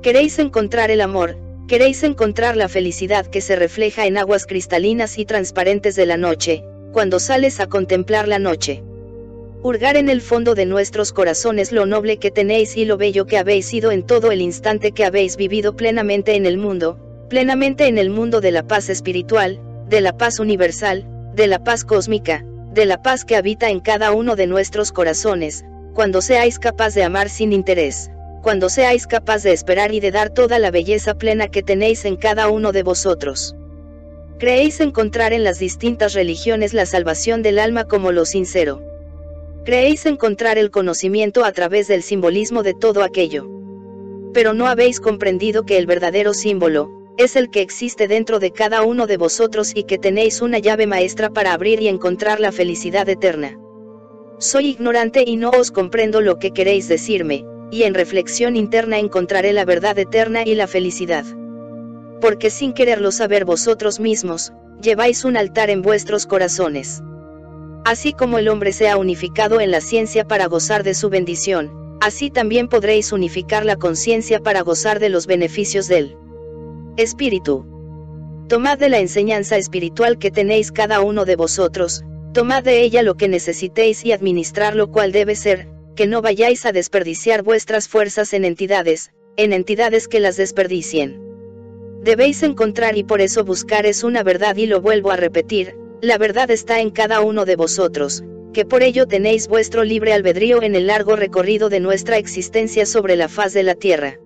Queréis 0.01 0.39
encontrar 0.39 0.89
el 0.89 1.01
amor, 1.01 1.35
queréis 1.67 2.01
encontrar 2.03 2.55
la 2.55 2.69
felicidad 2.69 3.27
que 3.27 3.41
se 3.41 3.57
refleja 3.57 4.07
en 4.07 4.17
aguas 4.17 4.45
cristalinas 4.45 5.17
y 5.17 5.25
transparentes 5.25 5.97
de 5.97 6.05
la 6.05 6.15
noche, 6.15 6.63
cuando 6.93 7.19
sales 7.19 7.59
a 7.59 7.67
contemplar 7.67 8.29
la 8.29 8.39
noche. 8.39 8.83
Hurgar 9.61 9.97
en 9.97 10.07
el 10.07 10.21
fondo 10.21 10.55
de 10.55 10.65
nuestros 10.65 11.11
corazones 11.11 11.73
lo 11.73 11.85
noble 11.85 12.15
que 12.15 12.31
tenéis 12.31 12.77
y 12.77 12.85
lo 12.85 12.95
bello 12.95 13.25
que 13.25 13.37
habéis 13.37 13.65
sido 13.65 13.91
en 13.91 14.03
todo 14.03 14.31
el 14.31 14.39
instante 14.39 14.93
que 14.93 15.03
habéis 15.03 15.35
vivido 15.35 15.75
plenamente 15.75 16.35
en 16.35 16.45
el 16.45 16.57
mundo, 16.57 16.97
plenamente 17.27 17.87
en 17.87 17.97
el 17.97 18.09
mundo 18.09 18.39
de 18.39 18.51
la 18.51 18.63
paz 18.63 18.87
espiritual, 18.87 19.59
de 19.89 19.99
la 19.99 20.17
paz 20.17 20.39
universal, 20.39 21.05
de 21.35 21.47
la 21.47 21.61
paz 21.61 21.83
cósmica, 21.83 22.45
de 22.71 22.85
la 22.85 23.01
paz 23.01 23.25
que 23.25 23.35
habita 23.35 23.69
en 23.69 23.81
cada 23.81 24.13
uno 24.13 24.37
de 24.37 24.47
nuestros 24.47 24.93
corazones, 24.93 25.65
cuando 25.93 26.21
seáis 26.21 26.57
capaz 26.57 26.95
de 26.95 27.03
amar 27.03 27.27
sin 27.27 27.51
interés, 27.51 28.11
cuando 28.41 28.69
seáis 28.69 29.07
capaz 29.07 29.43
de 29.43 29.51
esperar 29.51 29.93
y 29.93 29.99
de 29.99 30.11
dar 30.11 30.29
toda 30.29 30.57
la 30.59 30.71
belleza 30.71 31.15
plena 31.15 31.49
que 31.49 31.63
tenéis 31.63 32.05
en 32.05 32.15
cada 32.15 32.47
uno 32.47 32.71
de 32.71 32.83
vosotros. 32.83 33.57
Creéis 34.37 34.79
encontrar 34.79 35.33
en 35.33 35.43
las 35.43 35.59
distintas 35.59 36.13
religiones 36.13 36.73
la 36.73 36.85
salvación 36.85 37.41
del 37.41 37.59
alma 37.59 37.89
como 37.89 38.13
lo 38.13 38.23
sincero. 38.23 38.81
Creéis 39.65 40.05
encontrar 40.05 40.57
el 40.57 40.71
conocimiento 40.71 41.43
a 41.43 41.51
través 41.51 41.87
del 41.87 42.01
simbolismo 42.01 42.63
de 42.63 42.73
todo 42.73 43.03
aquello. 43.03 43.47
Pero 44.33 44.53
no 44.53 44.67
habéis 44.67 44.99
comprendido 44.99 45.65
que 45.65 45.77
el 45.77 45.85
verdadero 45.85 46.33
símbolo, 46.33 46.89
es 47.17 47.35
el 47.35 47.49
que 47.49 47.61
existe 47.61 48.07
dentro 48.07 48.39
de 48.39 48.51
cada 48.51 48.81
uno 48.83 49.05
de 49.05 49.17
vosotros 49.17 49.73
y 49.75 49.83
que 49.83 49.97
tenéis 49.97 50.41
una 50.41 50.59
llave 50.59 50.87
maestra 50.87 51.29
para 51.29 51.53
abrir 51.53 51.81
y 51.81 51.89
encontrar 51.89 52.39
la 52.39 52.53
felicidad 52.53 53.09
eterna. 53.09 53.59
Soy 54.37 54.67
ignorante 54.67 55.25
y 55.27 55.35
no 55.35 55.49
os 55.49 55.69
comprendo 55.69 56.21
lo 56.21 56.39
que 56.39 56.51
queréis 56.51 56.87
decirme, 56.87 57.43
y 57.71 57.83
en 57.83 57.93
reflexión 57.93 58.55
interna 58.55 58.97
encontraré 58.97 59.51
la 59.51 59.65
verdad 59.65 59.99
eterna 59.99 60.43
y 60.45 60.55
la 60.55 60.67
felicidad. 60.67 61.25
Porque 62.21 62.49
sin 62.49 62.73
quererlo 62.73 63.11
saber 63.11 63.43
vosotros 63.43 63.99
mismos, 63.99 64.53
lleváis 64.81 65.25
un 65.25 65.35
altar 65.35 65.69
en 65.69 65.81
vuestros 65.81 66.25
corazones. 66.25 67.03
Así 67.89 68.13
como 68.13 68.37
el 68.37 68.49
hombre 68.49 68.71
se 68.71 68.87
ha 68.87 68.97
unificado 68.97 69.59
en 69.59 69.71
la 69.71 69.81
ciencia 69.81 70.23
para 70.23 70.45
gozar 70.45 70.83
de 70.83 70.93
su 70.93 71.09
bendición, 71.09 71.97
así 72.01 72.29
también 72.29 72.67
podréis 72.67 73.11
unificar 73.11 73.65
la 73.65 73.77
conciencia 73.77 74.39
para 74.41 74.61
gozar 74.61 74.99
de 74.99 75.09
los 75.09 75.25
beneficios 75.25 75.87
del 75.87 76.15
Espíritu. 76.97 77.65
Tomad 78.47 78.77
de 78.77 78.89
la 78.89 78.99
enseñanza 78.99 79.57
espiritual 79.57 80.19
que 80.19 80.29
tenéis 80.29 80.71
cada 80.71 81.01
uno 81.01 81.25
de 81.25 81.35
vosotros, 81.35 82.03
tomad 82.31 82.63
de 82.63 82.83
ella 82.83 83.01
lo 83.01 83.15
que 83.15 83.27
necesitéis 83.27 84.05
y 84.05 84.11
administrar 84.11 84.75
lo 84.75 84.91
cual 84.91 85.11
debe 85.11 85.35
ser, 85.35 85.67
que 85.95 86.05
no 86.05 86.21
vayáis 86.21 86.67
a 86.67 86.71
desperdiciar 86.71 87.41
vuestras 87.41 87.87
fuerzas 87.87 88.33
en 88.33 88.45
entidades, 88.45 89.13
en 89.35 89.51
entidades 89.51 90.07
que 90.07 90.19
las 90.19 90.37
desperdicien. 90.37 91.19
Debéis 92.03 92.43
encontrar 92.43 92.99
y 92.99 93.03
por 93.03 93.19
eso 93.19 93.43
buscar 93.43 93.87
es 93.87 94.03
una 94.03 94.21
verdad 94.21 94.57
y 94.57 94.67
lo 94.67 94.79
vuelvo 94.79 95.09
a 95.09 95.15
repetir, 95.15 95.75
la 96.01 96.17
verdad 96.17 96.49
está 96.51 96.79
en 96.79 96.91
cada 96.91 97.21
uno 97.21 97.45
de 97.45 97.55
vosotros, 97.55 98.23
que 98.53 98.65
por 98.65 98.83
ello 98.83 99.05
tenéis 99.05 99.47
vuestro 99.47 99.83
libre 99.83 100.13
albedrío 100.13 100.61
en 100.61 100.75
el 100.75 100.87
largo 100.87 101.15
recorrido 101.15 101.69
de 101.69 101.79
nuestra 101.79 102.17
existencia 102.17 102.85
sobre 102.85 103.15
la 103.15 103.27
faz 103.27 103.53
de 103.53 103.63
la 103.63 103.75
tierra. 103.75 104.19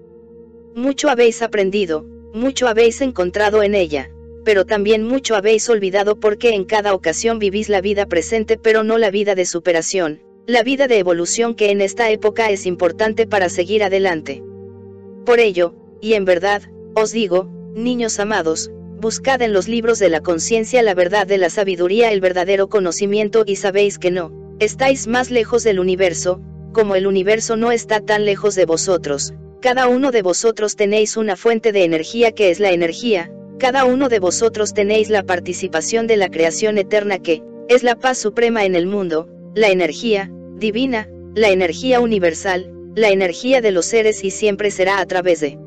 Mucho 0.75 1.09
habéis 1.09 1.41
aprendido, 1.41 2.05
mucho 2.33 2.67
habéis 2.67 3.01
encontrado 3.01 3.63
en 3.63 3.75
ella, 3.75 4.09
pero 4.43 4.65
también 4.65 5.03
mucho 5.03 5.35
habéis 5.35 5.69
olvidado 5.69 6.19
porque 6.19 6.53
en 6.53 6.65
cada 6.65 6.93
ocasión 6.93 7.39
vivís 7.39 7.69
la 7.69 7.81
vida 7.81 8.05
presente 8.05 8.57
pero 8.57 8.83
no 8.83 8.97
la 8.97 9.09
vida 9.09 9.35
de 9.35 9.45
superación, 9.45 10.21
la 10.45 10.63
vida 10.63 10.87
de 10.87 10.99
evolución 10.99 11.55
que 11.55 11.71
en 11.71 11.81
esta 11.81 12.09
época 12.09 12.49
es 12.49 12.65
importante 12.65 13.27
para 13.27 13.49
seguir 13.49 13.83
adelante. 13.83 14.43
Por 15.25 15.39
ello, 15.39 15.75
y 16.01 16.13
en 16.13 16.25
verdad, 16.25 16.63
os 16.95 17.11
digo, 17.11 17.49
niños 17.73 18.19
amados, 18.19 18.71
buscad 19.03 19.41
en 19.41 19.51
los 19.51 19.67
libros 19.67 19.99
de 19.99 20.07
la 20.07 20.21
conciencia 20.21 20.81
la 20.81 20.93
verdad 20.93 21.27
de 21.27 21.37
la 21.37 21.49
sabiduría, 21.49 22.13
el 22.13 22.21
verdadero 22.21 22.69
conocimiento 22.69 23.43
y 23.45 23.57
sabéis 23.57 23.99
que 23.99 24.11
no, 24.11 24.31
estáis 24.59 25.07
más 25.07 25.29
lejos 25.29 25.65
del 25.65 25.81
universo, 25.81 26.39
como 26.71 26.95
el 26.95 27.05
universo 27.05 27.57
no 27.57 27.73
está 27.73 27.99
tan 27.99 28.23
lejos 28.23 28.55
de 28.55 28.65
vosotros, 28.65 29.33
cada 29.59 29.89
uno 29.89 30.11
de 30.11 30.21
vosotros 30.21 30.77
tenéis 30.77 31.17
una 31.17 31.35
fuente 31.35 31.73
de 31.73 31.83
energía 31.83 32.31
que 32.31 32.49
es 32.49 32.61
la 32.61 32.71
energía, 32.71 33.29
cada 33.59 33.83
uno 33.83 34.07
de 34.07 34.19
vosotros 34.19 34.73
tenéis 34.73 35.09
la 35.09 35.23
participación 35.23 36.07
de 36.07 36.15
la 36.15 36.29
creación 36.29 36.77
eterna 36.77 37.19
que, 37.19 37.43
es 37.67 37.83
la 37.83 37.97
paz 37.97 38.17
suprema 38.17 38.63
en 38.63 38.73
el 38.73 38.87
mundo, 38.87 39.27
la 39.53 39.67
energía, 39.67 40.31
divina, 40.55 41.09
la 41.35 41.49
energía 41.49 41.99
universal, 41.99 42.71
la 42.95 43.09
energía 43.09 43.59
de 43.59 43.71
los 43.71 43.85
seres 43.85 44.23
y 44.23 44.31
siempre 44.31 44.71
será 44.71 45.01
a 45.01 45.05
través 45.05 45.41
de 45.41 45.57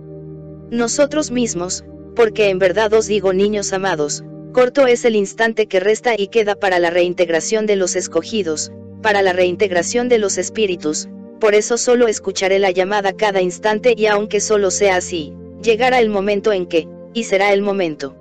nosotros 0.70 1.30
mismos, 1.30 1.84
porque 2.16 2.48
en 2.48 2.58
verdad 2.58 2.92
os 2.94 3.06
digo 3.06 3.32
niños 3.32 3.72
amados, 3.72 4.24
Corto 4.52 4.86
es 4.86 5.04
el 5.04 5.16
instante 5.16 5.66
que 5.66 5.80
resta 5.80 6.14
y 6.18 6.28
queda 6.28 6.54
para 6.54 6.78
la 6.78 6.88
reintegración 6.88 7.66
de 7.66 7.76
los 7.76 7.94
escogidos, 7.94 8.72
para 9.02 9.20
la 9.20 9.34
reintegración 9.34 10.08
de 10.08 10.16
los 10.16 10.38
espíritus, 10.38 11.10
por 11.38 11.54
eso 11.54 11.76
solo 11.76 12.08
escucharé 12.08 12.58
la 12.58 12.70
llamada 12.70 13.12
cada 13.12 13.42
instante 13.42 13.94
y 13.94 14.06
aunque 14.06 14.40
solo 14.40 14.70
sea 14.70 14.96
así, 14.96 15.34
llegará 15.62 16.00
el 16.00 16.08
momento 16.08 16.52
en 16.52 16.64
que, 16.64 16.88
y 17.12 17.24
será 17.24 17.52
el 17.52 17.60
momento. 17.60 18.16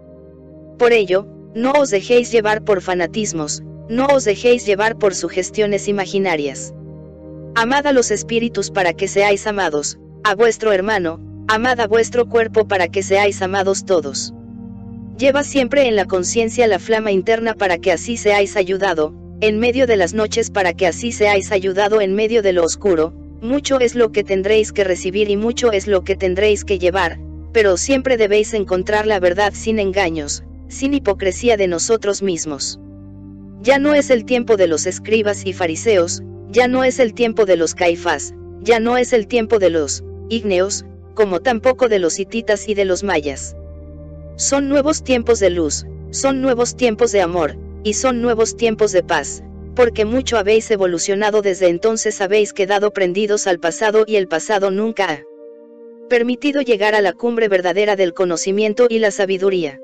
Por 0.78 0.92
ello, 0.92 1.26
no 1.54 1.72
os 1.72 1.90
dejéis 1.90 2.34
llevar 2.34 2.66
por 2.66 2.82
fanatismos, 2.82 3.64
no 3.88 4.08
os 4.08 4.26
dejéis 4.26 4.66
llevar 4.66 4.98
por 4.98 5.16
sugestiones 5.16 5.88
imaginarias. 5.88 6.74
Amad 7.56 7.88
a 7.88 7.94
los 7.94 8.12
espíritus 8.12 8.72
para 8.72 8.92
que 8.92 9.08
seáis 9.08 9.48
amados, 9.48 9.98
a 10.26 10.36
vuestro 10.36 10.74
hermano, 10.74 11.22
amad 11.48 11.80
a 11.80 11.88
vuestro 11.88 12.28
cuerpo 12.28 12.68
para 12.68 12.88
que 12.88 13.04
seáis 13.04 13.42
amados 13.42 13.86
todos. 13.86 14.34
Lleva 15.18 15.44
siempre 15.44 15.88
en 15.88 15.96
la 15.96 16.06
conciencia 16.06 16.68
la 16.68 16.80
flama 16.80 17.12
interna 17.12 17.54
para 17.54 17.78
que 17.78 17.92
así 17.92 18.18
seáis 18.18 18.58
ayudado, 18.58 19.14
en 19.42 19.60
medio 19.60 19.86
de 19.86 19.96
las 19.96 20.14
noches 20.14 20.50
para 20.50 20.74
que 20.74 20.88
así 20.88 21.12
seáis 21.12 21.52
ayudado 21.52 22.02
en 22.02 22.16
medio 22.16 22.42
de 22.42 22.54
lo 22.54 22.64
oscuro, 22.64 23.14
mucho 23.42 23.80
es 23.80 23.96
lo 23.96 24.12
que 24.12 24.24
tendréis 24.24 24.72
que 24.72 24.84
recibir 24.84 25.30
y 25.30 25.38
mucho 25.38 25.72
es 25.72 25.88
lo 25.88 26.04
que 26.04 26.16
tendréis 26.16 26.66
que 26.66 26.80
llevar, 26.80 27.20
pero 27.54 27.78
siempre 27.78 28.18
debéis 28.18 28.54
encontrar 28.54 29.06
la 29.06 29.20
verdad 29.20 29.54
sin 29.54 29.78
engaños, 29.80 30.44
sin 30.68 30.94
hipocresía 30.94 31.58
de 31.58 31.68
nosotros 31.68 32.24
mismos. 32.24 32.80
Ya 33.62 33.78
no 33.78 33.94
es 33.94 34.10
el 34.10 34.26
tiempo 34.26 34.58
de 34.58 34.68
los 34.68 34.86
escribas 34.88 35.46
y 35.46 35.54
fariseos, 35.54 36.24
ya 36.50 36.68
no 36.68 36.84
es 36.84 37.00
el 37.00 37.14
tiempo 37.14 37.46
de 37.46 37.56
los 37.56 37.76
caifás, 37.76 38.34
ya 38.62 38.80
no 38.80 38.98
es 38.98 39.14
el 39.14 39.28
tiempo 39.28 39.60
de 39.60 39.70
los 39.70 40.04
ígneos, 40.30 40.86
como 41.16 41.40
tampoco 41.40 41.90
de 41.90 41.98
los 41.98 42.20
hititas 42.20 42.70
y 42.70 42.76
de 42.76 42.86
los 42.86 43.04
mayas. 43.04 43.56
Son 44.36 44.70
nuevos 44.70 45.04
tiempos 45.04 45.40
de 45.40 45.50
luz, 45.50 45.86
son 46.12 46.42
nuevos 46.42 46.76
tiempos 46.76 47.12
de 47.12 47.22
amor, 47.22 47.58
y 47.84 47.94
son 47.94 48.22
nuevos 48.22 48.56
tiempos 48.56 48.92
de 48.92 49.02
paz, 49.02 49.44
porque 49.76 50.06
mucho 50.06 50.38
habéis 50.38 50.70
evolucionado 50.72 51.42
desde 51.42 51.68
entonces 51.68 52.22
habéis 52.22 52.54
quedado 52.54 52.92
prendidos 52.92 53.48
al 53.48 53.60
pasado 53.60 54.06
y 54.08 54.16
el 54.16 54.28
pasado 54.28 54.72
nunca 54.72 55.12
ha 55.12 55.24
permitido 56.10 56.62
llegar 56.62 56.96
a 56.96 57.02
la 57.02 57.14
cumbre 57.14 57.48
verdadera 57.48 57.96
del 57.96 58.14
conocimiento 58.14 58.88
y 58.90 59.00
la 59.00 59.12
sabiduría. 59.12 59.80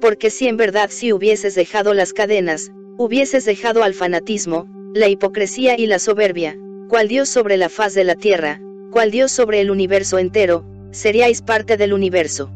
Porque 0.00 0.30
si 0.30 0.48
en 0.48 0.56
verdad 0.56 0.90
si 0.90 1.12
hubieses 1.12 1.54
dejado 1.54 1.94
las 1.94 2.12
cadenas, 2.12 2.70
hubieses 2.96 3.44
dejado 3.44 3.82
al 3.82 3.94
fanatismo, 3.94 4.66
la 4.94 5.08
hipocresía 5.08 5.78
y 5.78 5.86
la 5.86 5.98
soberbia, 5.98 6.58
cual 6.88 7.08
Dios 7.08 7.28
sobre 7.28 7.56
la 7.56 7.68
faz 7.68 7.94
de 7.94 8.04
la 8.04 8.14
tierra, 8.14 8.60
cual 8.92 9.10
Dios 9.10 9.32
sobre 9.32 9.60
el 9.60 9.72
universo 9.72 10.18
entero, 10.18 10.64
seríais 10.92 11.42
parte 11.42 11.76
del 11.76 11.92
universo. 11.92 12.52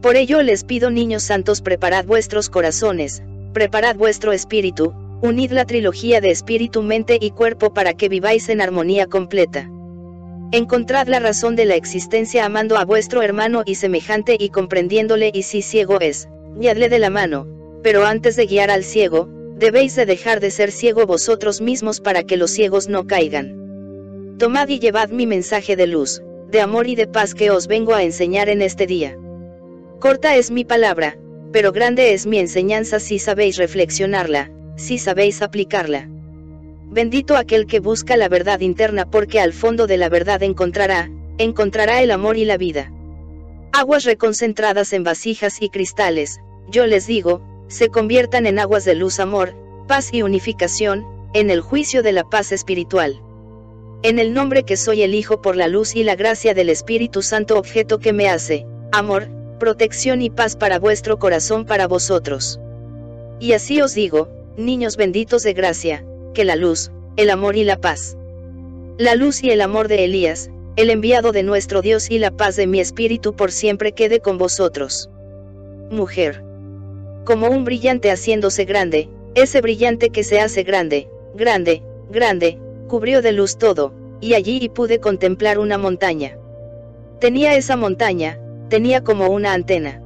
Por 0.00 0.16
ello 0.16 0.40
les 0.42 0.64
pido 0.64 0.90
niños 0.90 1.24
santos 1.24 1.60
preparad 1.60 2.06
vuestros 2.06 2.48
corazones, 2.48 3.22
preparad 3.52 3.96
vuestro 3.96 4.32
espíritu, 4.32 4.94
unid 5.20 5.50
la 5.50 5.66
trilogía 5.66 6.20
de 6.20 6.30
espíritu, 6.30 6.82
mente 6.82 7.18
y 7.20 7.32
cuerpo 7.32 7.74
para 7.74 7.92
que 7.92 8.08
viváis 8.08 8.48
en 8.48 8.60
armonía 8.60 9.06
completa. 9.06 9.68
Encontrad 10.52 11.08
la 11.08 11.18
razón 11.18 11.56
de 11.56 11.64
la 11.64 11.74
existencia 11.74 12.46
amando 12.46 12.78
a 12.78 12.84
vuestro 12.84 13.20
hermano 13.22 13.64
y 13.66 13.74
semejante 13.74 14.36
y 14.38 14.50
comprendiéndole 14.50 15.32
y 15.34 15.42
si 15.42 15.60
ciego 15.60 16.00
es, 16.00 16.28
guiadle 16.56 16.88
de 16.88 17.00
la 17.00 17.10
mano, 17.10 17.48
pero 17.82 18.06
antes 18.06 18.36
de 18.36 18.46
guiar 18.46 18.70
al 18.70 18.84
ciego, 18.84 19.28
debéis 19.56 19.96
de 19.96 20.06
dejar 20.06 20.38
de 20.38 20.52
ser 20.52 20.70
ciego 20.70 21.04
vosotros 21.04 21.60
mismos 21.60 22.00
para 22.00 22.22
que 22.22 22.36
los 22.36 22.52
ciegos 22.52 22.88
no 22.88 23.08
caigan. 23.08 23.67
Tomad 24.38 24.68
y 24.68 24.78
llevad 24.78 25.08
mi 25.08 25.26
mensaje 25.26 25.74
de 25.74 25.88
luz, 25.88 26.22
de 26.48 26.60
amor 26.60 26.86
y 26.86 26.94
de 26.94 27.08
paz 27.08 27.34
que 27.34 27.50
os 27.50 27.66
vengo 27.66 27.92
a 27.92 28.04
enseñar 28.04 28.48
en 28.48 28.62
este 28.62 28.86
día. 28.86 29.18
Corta 29.98 30.36
es 30.36 30.52
mi 30.52 30.64
palabra, 30.64 31.18
pero 31.50 31.72
grande 31.72 32.12
es 32.12 32.24
mi 32.24 32.38
enseñanza 32.38 33.00
si 33.00 33.18
sabéis 33.18 33.56
reflexionarla, 33.56 34.52
si 34.76 34.98
sabéis 34.98 35.42
aplicarla. 35.42 36.08
Bendito 36.88 37.36
aquel 37.36 37.66
que 37.66 37.80
busca 37.80 38.16
la 38.16 38.28
verdad 38.28 38.60
interna 38.60 39.10
porque 39.10 39.40
al 39.40 39.52
fondo 39.52 39.88
de 39.88 39.96
la 39.96 40.08
verdad 40.08 40.40
encontrará, 40.44 41.10
encontrará 41.38 42.00
el 42.00 42.12
amor 42.12 42.36
y 42.36 42.44
la 42.44 42.58
vida. 42.58 42.92
Aguas 43.72 44.04
reconcentradas 44.04 44.92
en 44.92 45.02
vasijas 45.02 45.60
y 45.60 45.68
cristales, 45.68 46.38
yo 46.68 46.86
les 46.86 47.08
digo, 47.08 47.42
se 47.66 47.88
conviertan 47.88 48.46
en 48.46 48.60
aguas 48.60 48.84
de 48.84 48.94
luz, 48.94 49.18
amor, 49.18 49.56
paz 49.88 50.10
y 50.12 50.22
unificación, 50.22 51.04
en 51.34 51.50
el 51.50 51.60
juicio 51.60 52.04
de 52.04 52.12
la 52.12 52.22
paz 52.22 52.52
espiritual. 52.52 53.20
En 54.04 54.20
el 54.20 54.32
nombre 54.32 54.62
que 54.62 54.76
soy 54.76 55.02
el 55.02 55.12
Hijo 55.12 55.42
por 55.42 55.56
la 55.56 55.66
luz 55.66 55.96
y 55.96 56.04
la 56.04 56.14
gracia 56.14 56.54
del 56.54 56.68
Espíritu 56.68 57.20
Santo 57.20 57.58
objeto 57.58 57.98
que 57.98 58.12
me 58.12 58.28
hace, 58.28 58.64
amor, 58.92 59.26
protección 59.58 60.22
y 60.22 60.30
paz 60.30 60.54
para 60.54 60.78
vuestro 60.78 61.18
corazón 61.18 61.64
para 61.64 61.88
vosotros. 61.88 62.60
Y 63.40 63.54
así 63.54 63.80
os 63.82 63.94
digo, 63.94 64.28
niños 64.56 64.96
benditos 64.96 65.42
de 65.42 65.52
gracia, 65.52 66.04
que 66.32 66.44
la 66.44 66.54
luz, 66.54 66.92
el 67.16 67.28
amor 67.28 67.56
y 67.56 67.64
la 67.64 67.80
paz. 67.80 68.16
La 68.98 69.16
luz 69.16 69.42
y 69.42 69.50
el 69.50 69.60
amor 69.60 69.88
de 69.88 70.04
Elías, 70.04 70.48
el 70.76 70.90
enviado 70.90 71.32
de 71.32 71.42
nuestro 71.42 71.82
Dios 71.82 72.08
y 72.08 72.18
la 72.18 72.30
paz 72.30 72.54
de 72.54 72.68
mi 72.68 72.78
espíritu 72.78 73.34
por 73.34 73.50
siempre 73.50 73.92
quede 73.92 74.20
con 74.20 74.38
vosotros. 74.38 75.10
Mujer. 75.90 76.44
Como 77.24 77.48
un 77.48 77.64
brillante 77.64 78.12
haciéndose 78.12 78.64
grande, 78.64 79.08
ese 79.34 79.60
brillante 79.60 80.10
que 80.10 80.22
se 80.22 80.40
hace 80.40 80.62
grande, 80.62 81.08
grande, 81.34 81.82
grande, 82.10 82.58
cubrió 82.88 83.22
de 83.22 83.32
luz 83.32 83.58
todo, 83.58 83.94
y 84.20 84.34
allí 84.34 84.68
pude 84.68 84.98
contemplar 84.98 85.58
una 85.58 85.78
montaña. 85.78 86.36
Tenía 87.20 87.54
esa 87.54 87.76
montaña, 87.76 88.38
tenía 88.68 89.04
como 89.04 89.28
una 89.28 89.52
antena. 89.52 90.02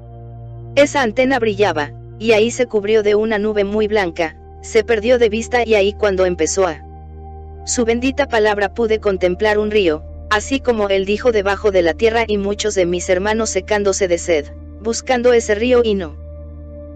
Esa 0.74 1.02
antena 1.02 1.38
brillaba, 1.38 1.92
y 2.18 2.32
ahí 2.32 2.50
se 2.50 2.66
cubrió 2.66 3.02
de 3.02 3.14
una 3.14 3.38
nube 3.38 3.64
muy 3.64 3.88
blanca, 3.88 4.36
se 4.60 4.84
perdió 4.84 5.18
de 5.18 5.28
vista 5.28 5.66
y 5.66 5.74
ahí 5.74 5.92
cuando 5.92 6.24
empezó 6.26 6.66
a 6.66 6.84
su 7.64 7.84
bendita 7.84 8.28
palabra 8.28 8.74
pude 8.74 9.00
contemplar 9.00 9.58
un 9.58 9.70
río, 9.70 10.02
así 10.30 10.60
como 10.60 10.88
él 10.88 11.04
dijo 11.04 11.32
debajo 11.32 11.70
de 11.70 11.82
la 11.82 11.94
tierra 11.94 12.24
y 12.26 12.38
muchos 12.38 12.74
de 12.74 12.86
mis 12.86 13.08
hermanos 13.08 13.50
secándose 13.50 14.08
de 14.08 14.18
sed, 14.18 14.46
buscando 14.80 15.32
ese 15.32 15.54
río 15.54 15.82
y 15.84 15.94
no 15.94 16.16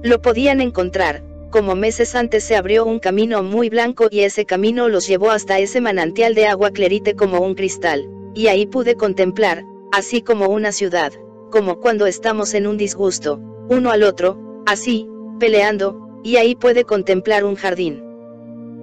lo 0.03 0.21
podían 0.23 0.61
encontrar, 0.61 1.23
como 1.51 1.75
meses 1.75 2.15
antes 2.15 2.45
se 2.45 2.57
abrió 2.57 2.85
un 2.85 2.99
camino 2.99 3.43
muy 3.43 3.69
blanco 3.69 4.09
y 4.11 4.21
ese 4.21 4.45
camino 4.45 4.89
los 4.89 5.07
llevó 5.07 5.31
hasta 5.31 5.59
ese 5.59 5.81
manantial 5.81 6.35
de 6.35 6.47
agua 6.47 6.71
clarite 6.71 7.15
como 7.15 7.41
un 7.41 7.55
cristal, 7.55 8.09
y 8.35 8.49
ahí 8.49 8.67
pude 8.67 8.97
contemplar, 8.97 9.65
así 9.93 10.23
como 10.23 10.49
una 10.49 10.73
ciudad, 10.73 11.13
como 11.51 11.81
cuando 11.81 12.07
estamos 12.07 12.55
en 12.55 12.67
un 12.67 12.77
disgusto, 12.77 13.41
uno 13.69 13.91
al 13.91 14.03
otro, 14.03 14.63
así, 14.67 15.09
peleando, 15.39 16.21
y 16.23 16.37
ahí 16.37 16.55
puede 16.55 16.85
contemplar 16.85 17.45
un 17.45 17.55
jardín. 17.55 18.03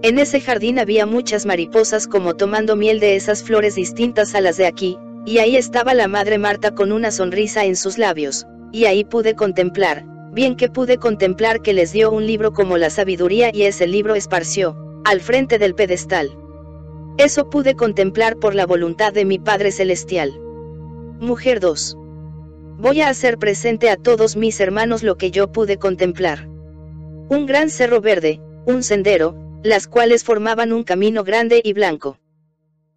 En 0.01 0.19
ese 0.19 0.41
jardín 0.41 0.79
había 0.79 1.05
muchas 1.05 1.45
mariposas 1.45 2.07
como 2.07 2.35
tomando 2.35 2.75
miel 2.75 2.99
de 2.99 3.15
esas 3.15 3.43
flores 3.43 3.75
distintas 3.75 4.35
a 4.35 4.41
las 4.41 4.57
de 4.57 4.65
aquí, 4.65 4.97
y 5.25 5.37
ahí 5.37 5.55
estaba 5.55 5.93
la 5.93 6.07
madre 6.07 6.37
Marta 6.37 6.73
con 6.73 6.91
una 6.91 7.11
sonrisa 7.11 7.65
en 7.65 7.75
sus 7.75 7.97
labios, 7.97 8.45
y 8.71 8.85
ahí 8.85 9.03
pude 9.05 9.35
contemplar, 9.35 10.05
bien 10.33 10.55
que 10.55 10.69
pude 10.69 10.97
contemplar 10.97 11.61
que 11.61 11.73
les 11.73 11.91
dio 11.91 12.11
un 12.11 12.25
libro 12.25 12.53
como 12.53 12.77
la 12.77 12.89
sabiduría 12.89 13.51
y 13.53 13.63
ese 13.63 13.87
libro 13.87 14.15
esparció, 14.15 14.75
al 15.05 15.21
frente 15.21 15.59
del 15.59 15.75
pedestal. 15.75 16.37
Eso 17.17 17.49
pude 17.49 17.75
contemplar 17.75 18.37
por 18.37 18.55
la 18.55 18.65
voluntad 18.65 19.13
de 19.13 19.25
mi 19.25 19.39
Padre 19.39 19.71
Celestial. 19.71 20.39
Mujer 21.19 21.59
2 21.59 21.97
voy 22.83 22.99
a 22.99 23.07
hacer 23.07 23.37
presente 23.37 23.89
a 23.89 23.95
todos 23.95 24.35
mis 24.35 24.59
hermanos 24.59 25.03
lo 25.03 25.15
que 25.15 25.31
yo 25.31 25.51
pude 25.51 25.77
contemplar. 25.77 26.49
Un 27.29 27.45
gran 27.45 27.69
cerro 27.69 28.01
verde, 28.01 28.41
un 28.65 28.83
sendero, 28.83 29.37
las 29.63 29.87
cuales 29.87 30.25
formaban 30.25 30.73
un 30.73 30.83
camino 30.83 31.23
grande 31.23 31.61
y 31.63 31.71
blanco. 31.71 32.19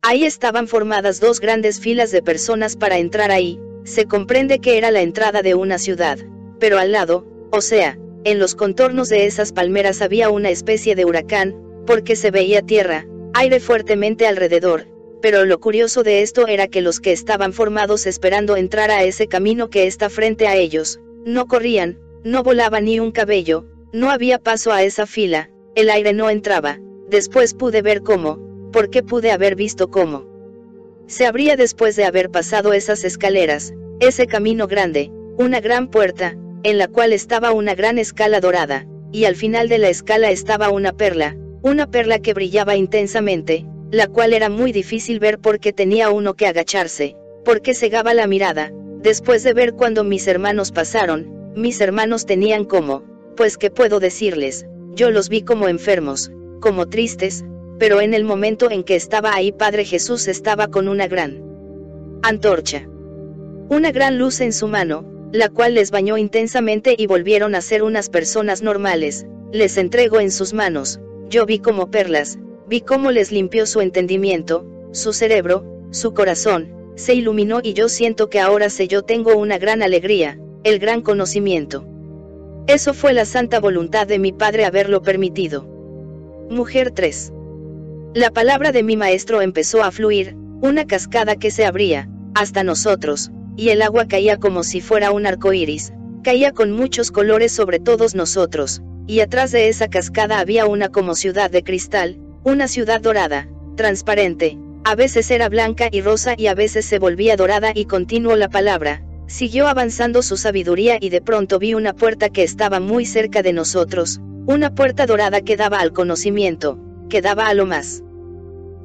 Ahí 0.03 0.25
estaban 0.25 0.67
formadas 0.67 1.21
dos 1.21 1.39
grandes 1.39 1.79
filas 1.79 2.11
de 2.11 2.21
personas 2.21 2.75
para 2.75 2.99
entrar 2.99 3.31
ahí, 3.31 3.61
se 3.85 4.07
comprende 4.07 4.59
que 4.59 4.77
era 4.77 4.91
la 4.91 5.03
entrada 5.03 5.43
de 5.43 5.55
una 5.55 5.79
ciudad, 5.79 6.19
pero 6.59 6.79
al 6.79 6.93
lado, 6.93 7.27
o 7.51 7.61
sea, 7.61 7.99
en 8.25 8.39
los 8.39 8.55
contornos 8.55 9.09
de 9.09 9.27
esas 9.27 9.53
palmeras 9.53 10.03
había 10.03 10.31
una 10.31 10.51
especie 10.51 10.95
de 10.95 11.05
huracán, 11.05 11.55
porque 11.87 12.17
se 12.17 12.31
veía 12.31 12.63
tierra, 12.63 13.07
aire 13.35 13.61
fuertemente 13.61 14.27
alrededor, 14.27 14.87
pero 15.23 15.45
lo 15.45 15.61
curioso 15.61 16.03
de 16.03 16.23
esto 16.23 16.47
era 16.47 16.69
que 16.69 16.81
los 16.81 17.01
que 17.01 17.13
estaban 17.13 17.53
formados 17.53 18.07
esperando 18.07 18.57
entrar 18.57 18.91
a 18.91 19.05
ese 19.05 19.29
camino 19.29 19.71
que 19.71 19.87
está 19.87 20.11
frente 20.11 20.49
a 20.49 20.57
ellos, 20.57 21.01
no 21.25 21.47
corrían, 21.47 21.99
no 22.25 22.43
volaba 22.43 22.81
ni 22.81 22.99
un 22.99 23.13
cabello, 23.13 23.67
no 23.93 24.11
había 24.11 24.39
paso 24.39 24.73
a 24.73 24.83
esa 24.83 25.07
fila, 25.07 25.51
el 25.75 25.91
aire 25.91 26.13
no 26.13 26.31
entraba, 26.31 26.81
después 27.09 27.55
pude 27.55 27.83
ver 27.83 28.03
cómo, 28.03 28.39
porque 28.73 29.03
pude 29.03 29.31
haber 29.31 29.55
visto 29.55 29.89
cómo. 29.89 30.27
Se 31.07 31.27
abría 31.27 31.57
después 31.57 31.95
de 31.95 32.05
haber 32.05 32.31
pasado 32.31 32.73
esas 32.73 33.05
escaleras, 33.05 33.73
ese 34.01 34.27
camino 34.27 34.67
grande, 34.67 35.13
una 35.39 35.61
gran 35.61 35.89
puerta, 35.89 36.37
en 36.67 36.79
la 36.79 36.89
cual 36.89 37.13
estaba 37.13 37.53
una 37.53 37.77
gran 37.77 37.97
escala 37.97 38.41
dorada, 38.41 38.89
y 39.13 39.27
al 39.27 39.37
final 39.37 39.69
de 39.69 39.79
la 39.79 39.89
escala 39.89 40.33
estaba 40.33 40.69
una 40.69 40.93
perla, 40.93 41.37
una 41.63 41.89
perla 41.89 42.19
que 42.19 42.35
brillaba 42.35 42.75
intensamente, 42.75 43.65
la 43.93 44.09
cual 44.09 44.33
era 44.33 44.49
muy 44.49 44.73
difícil 44.73 45.21
ver 45.21 45.39
porque 45.39 45.73
tenía 45.73 46.11
uno 46.11 46.35
que 46.35 46.49
agacharse, 46.49 47.15
porque 47.45 47.73
cegaba 47.73 48.15
la 48.15 48.27
mirada, 48.27 48.73
después 49.01 49.45
de 49.45 49.53
ver 49.53 49.75
cuando 49.75 50.03
mis 50.03 50.27
hermanos 50.27 50.73
pasaron, 50.73 51.53
mis 51.55 51.81
hermanos 51.81 52.27
tenían 52.27 52.65
como, 52.65 53.05
pues 53.37 53.57
qué 53.59 53.71
puedo 53.71 54.01
decirles, 54.01 54.67
yo 54.97 55.13
los 55.13 55.29
vi 55.29 55.43
como 55.43 55.69
enfermos, 55.69 56.33
como 56.59 56.89
tristes, 56.89 57.45
pero 57.79 58.01
en 58.01 58.13
el 58.13 58.25
momento 58.25 58.73
en 58.73 58.83
que 58.83 58.97
estaba 58.97 59.37
ahí 59.37 59.53
Padre 59.53 59.85
Jesús 59.85 60.27
estaba 60.27 60.67
con 60.67 60.89
una 60.89 61.07
gran 61.07 61.45
antorcha. 62.25 62.89
Una 63.69 63.93
gran 63.93 64.19
luz 64.19 64.41
en 64.41 64.53
su 64.53 64.67
mano, 64.67 65.16
la 65.37 65.49
cual 65.51 65.75
les 65.75 65.91
bañó 65.91 66.17
intensamente 66.17 66.95
y 66.97 67.07
volvieron 67.07 67.55
a 67.55 67.61
ser 67.61 67.83
unas 67.83 68.09
personas 68.09 68.63
normales, 68.63 69.27
les 69.53 69.77
entregó 69.77 70.21
en 70.21 70.31
sus 70.31 70.55
manos, 70.55 71.01
yo 71.29 71.45
vi 71.47 71.59
como 71.59 71.91
perlas, 71.91 72.39
vi 72.67 72.81
cómo 72.81 73.11
les 73.11 73.31
limpió 73.31 73.67
su 73.67 73.81
entendimiento, 73.81 74.67
su 74.93 75.13
cerebro, 75.13 75.65
su 75.91 76.15
corazón, 76.15 76.69
se 76.95 77.15
iluminó 77.15 77.61
y 77.63 77.75
yo 77.75 77.89
siento 77.89 78.31
que 78.31 78.41
ahora 78.41 78.71
sé 78.71 78.89
yo 78.89 79.03
tengo 79.03 79.37
una 79.37 79.59
gran 79.59 79.83
alegría, 79.83 80.39
el 80.65 80.79
gran 80.79 81.03
conocimiento. 81.03 81.87
Eso 82.67 82.95
fue 82.95 83.13
la 83.13 83.27
santa 83.27 83.61
voluntad 83.61 84.07
de 84.07 84.19
mi 84.19 84.33
Padre 84.33 84.65
haberlo 84.65 85.03
permitido. 85.03 85.69
Mujer 86.49 86.91
3. 86.91 87.33
La 88.15 88.31
palabra 88.31 88.73
de 88.73 88.83
mi 88.83 88.97
maestro 88.97 89.43
empezó 89.43 89.85
a 89.85 89.93
fluir, 89.93 90.35
una 90.63 90.87
cascada 90.87 91.37
que 91.37 91.51
se 91.51 91.67
abría, 91.67 92.09
hasta 92.35 92.65
nosotros, 92.65 93.31
y 93.57 93.71
el 93.71 93.83
agua 93.83 94.07
caía 94.07 94.39
como 94.39 94.63
si 94.63 94.81
fuera 94.81 95.13
un 95.13 95.27
arco 95.27 95.53
iris, 95.53 95.93
caía 96.23 96.53
con 96.53 96.73
muchos 96.73 97.11
colores 97.11 97.53
sobre 97.53 97.81
todos 97.81 98.15
nosotros, 98.15 98.83
y 99.07 99.21
atrás 99.21 99.53
de 99.53 99.69
esa 99.69 99.89
cascada 99.89 100.39
había 100.39 100.67
una 100.67 100.89
como 100.89 101.15
ciudad 101.15 101.51
de 101.51 101.63
cristal, 101.63 102.19
una 102.45 102.69
ciudad 102.69 103.01
dorada, 103.01 103.49
transparente, 103.77 104.59
a 104.85 104.95
veces 104.95 105.31
era 105.31 105.49
blanca 105.49 105.89
y 105.91 106.01
rosa 106.01 106.35
y 106.37 106.47
a 106.47 106.55
veces 106.55 106.85
se 106.85 106.99
volvía 106.99 107.37
dorada 107.37 107.73
y 107.75 107.87
continuó 107.87 108.37
la 108.37 108.49
palabra, 108.49 109.03
Siguió 109.29 109.67
avanzando 109.67 110.23
su 110.23 110.37
sabiduría 110.37 110.99
y 111.01 111.09
de 111.09 111.21
pronto 111.21 111.59
vi 111.59 111.75
una 111.75 111.95
puerta 111.95 112.29
que 112.29 112.45
estaba 112.45 112.79
muy 112.79 113.05
cerca 113.07 113.43
de 113.43 113.53
nosotros, 113.53 114.21
una 114.47 114.73
puerta 114.73 115.05
dorada 115.05 115.41
que 115.41 115.57
daba 115.57 115.81
al 115.81 115.93
conocimiento, 115.93 116.79
que 117.11 117.23
daba 117.23 117.49
a 117.49 117.55
lo 117.55 117.67
más 117.67 118.05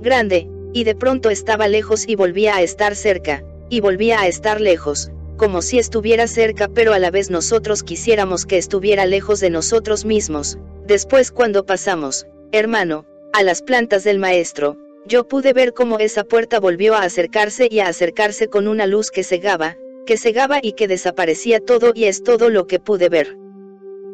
grande, 0.01 0.49
y 0.73 0.83
de 0.83 0.95
pronto 0.95 1.29
estaba 1.29 1.67
lejos 1.67 2.07
y 2.07 2.15
volvía 2.15 2.55
a 2.55 2.63
estar 2.63 2.95
cerca, 2.95 3.43
y 3.71 3.79
volvía 3.79 4.19
a 4.19 4.27
estar 4.27 4.59
lejos, 4.59 5.11
como 5.37 5.61
si 5.61 5.79
estuviera 5.79 6.27
cerca 6.27 6.67
pero 6.67 6.93
a 6.93 6.99
la 6.99 7.09
vez 7.09 7.31
nosotros 7.31 7.81
quisiéramos 7.83 8.45
que 8.45 8.57
estuviera 8.57 9.05
lejos 9.05 9.39
de 9.39 9.49
nosotros 9.49 10.03
mismos. 10.05 10.59
Después 10.85 11.31
cuando 11.31 11.65
pasamos, 11.65 12.27
hermano, 12.51 13.05
a 13.31 13.43
las 13.43 13.61
plantas 13.61 14.03
del 14.03 14.19
maestro, 14.19 14.77
yo 15.07 15.25
pude 15.25 15.53
ver 15.53 15.73
cómo 15.73 15.99
esa 15.99 16.25
puerta 16.25 16.59
volvió 16.59 16.95
a 16.95 17.03
acercarse 17.03 17.69
y 17.71 17.79
a 17.79 17.87
acercarse 17.87 18.49
con 18.49 18.67
una 18.67 18.85
luz 18.87 19.09
que 19.09 19.23
cegaba, 19.23 19.77
que 20.05 20.17
cegaba 20.17 20.59
y 20.61 20.73
que 20.73 20.89
desaparecía 20.89 21.61
todo 21.61 21.93
y 21.95 22.03
es 22.03 22.23
todo 22.23 22.49
lo 22.49 22.67
que 22.67 22.79
pude 22.79 23.07
ver. 23.07 23.37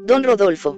Don 0.05 0.23
Rodolfo. 0.23 0.77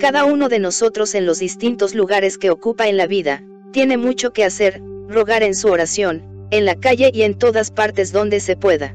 Cada 0.00 0.24
uno 0.24 0.48
de 0.48 0.58
nosotros 0.58 1.14
en 1.14 1.26
los 1.26 1.38
distintos 1.38 1.94
lugares 1.94 2.38
que 2.38 2.50
ocupa 2.50 2.88
en 2.88 2.96
la 2.96 3.06
vida, 3.06 3.44
tiene 3.70 3.96
mucho 3.96 4.32
que 4.32 4.44
hacer, 4.44 4.82
rogar 5.08 5.44
en 5.44 5.54
su 5.54 5.68
oración, 5.68 6.33
en 6.56 6.64
la 6.64 6.76
calle 6.76 7.10
y 7.12 7.22
en 7.22 7.34
todas 7.34 7.70
partes 7.70 8.12
donde 8.12 8.40
se 8.40 8.56
pueda. 8.56 8.94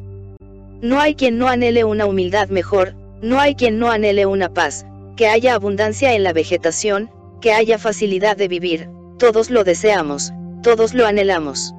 No 0.81 0.99
hay 0.99 1.15
quien 1.15 1.38
no 1.38 1.47
anhele 1.47 1.83
una 1.83 2.05
humildad 2.05 2.49
mejor, 2.49 2.95
no 3.21 3.39
hay 3.39 3.55
quien 3.55 3.79
no 3.79 3.91
anhele 3.91 4.25
una 4.25 4.53
paz, 4.53 4.85
que 5.17 5.27
haya 5.27 5.53
abundancia 5.53 6.13
en 6.13 6.23
la 6.23 6.31
vegetación, 6.31 7.09
que 7.41 7.51
haya 7.51 7.77
facilidad 7.77 8.38
de 8.38 8.47
vivir, 8.47 8.89
todos 9.17 9.49
lo 9.49 9.63
deseamos, 9.65 10.31
todos 10.63 10.93
lo 10.93 11.05
anhelamos. 11.05 11.73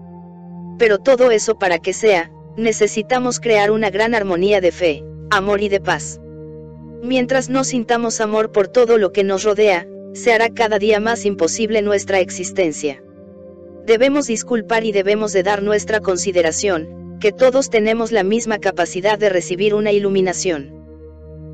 Pero 0.79 0.99
todo 0.99 1.31
eso 1.31 1.59
para 1.59 1.79
que 1.79 1.93
sea, 1.95 2.31
necesitamos 2.57 3.41
crear 3.41 3.71
una 3.71 3.89
gran 3.91 4.15
armonía 4.15 4.61
de 4.61 4.73
fe, 4.73 5.03
amor 5.31 5.63
y 5.63 5.69
de 5.69 5.81
paz. 5.81 6.21
Mientras 7.03 7.49
no 7.49 7.65
sintamos 7.65 8.21
amor 8.21 8.53
por 8.53 8.69
todo 8.69 8.99
lo 8.99 9.13
que 9.13 9.25
nos 9.25 9.45
rodea, 9.45 9.87
se 10.13 10.35
hará 10.35 10.51
cada 10.51 10.79
día 10.79 11.01
más 11.01 11.25
imposible 11.25 11.81
nuestra 11.81 12.21
existencia. 12.21 13.03
Debemos 13.87 14.27
disculpar 14.27 14.85
y 14.85 14.93
debemos 14.93 15.33
de 15.33 15.43
dar 15.43 15.63
nuestra 15.63 16.01
consideración, 16.01 17.19
que 17.21 17.33
todos 17.33 17.71
tenemos 17.71 18.13
la 18.13 18.23
misma 18.23 18.59
capacidad 18.59 19.19
de 19.19 19.29
recibir 19.29 19.75
una 19.75 19.93
iluminación. 19.93 20.73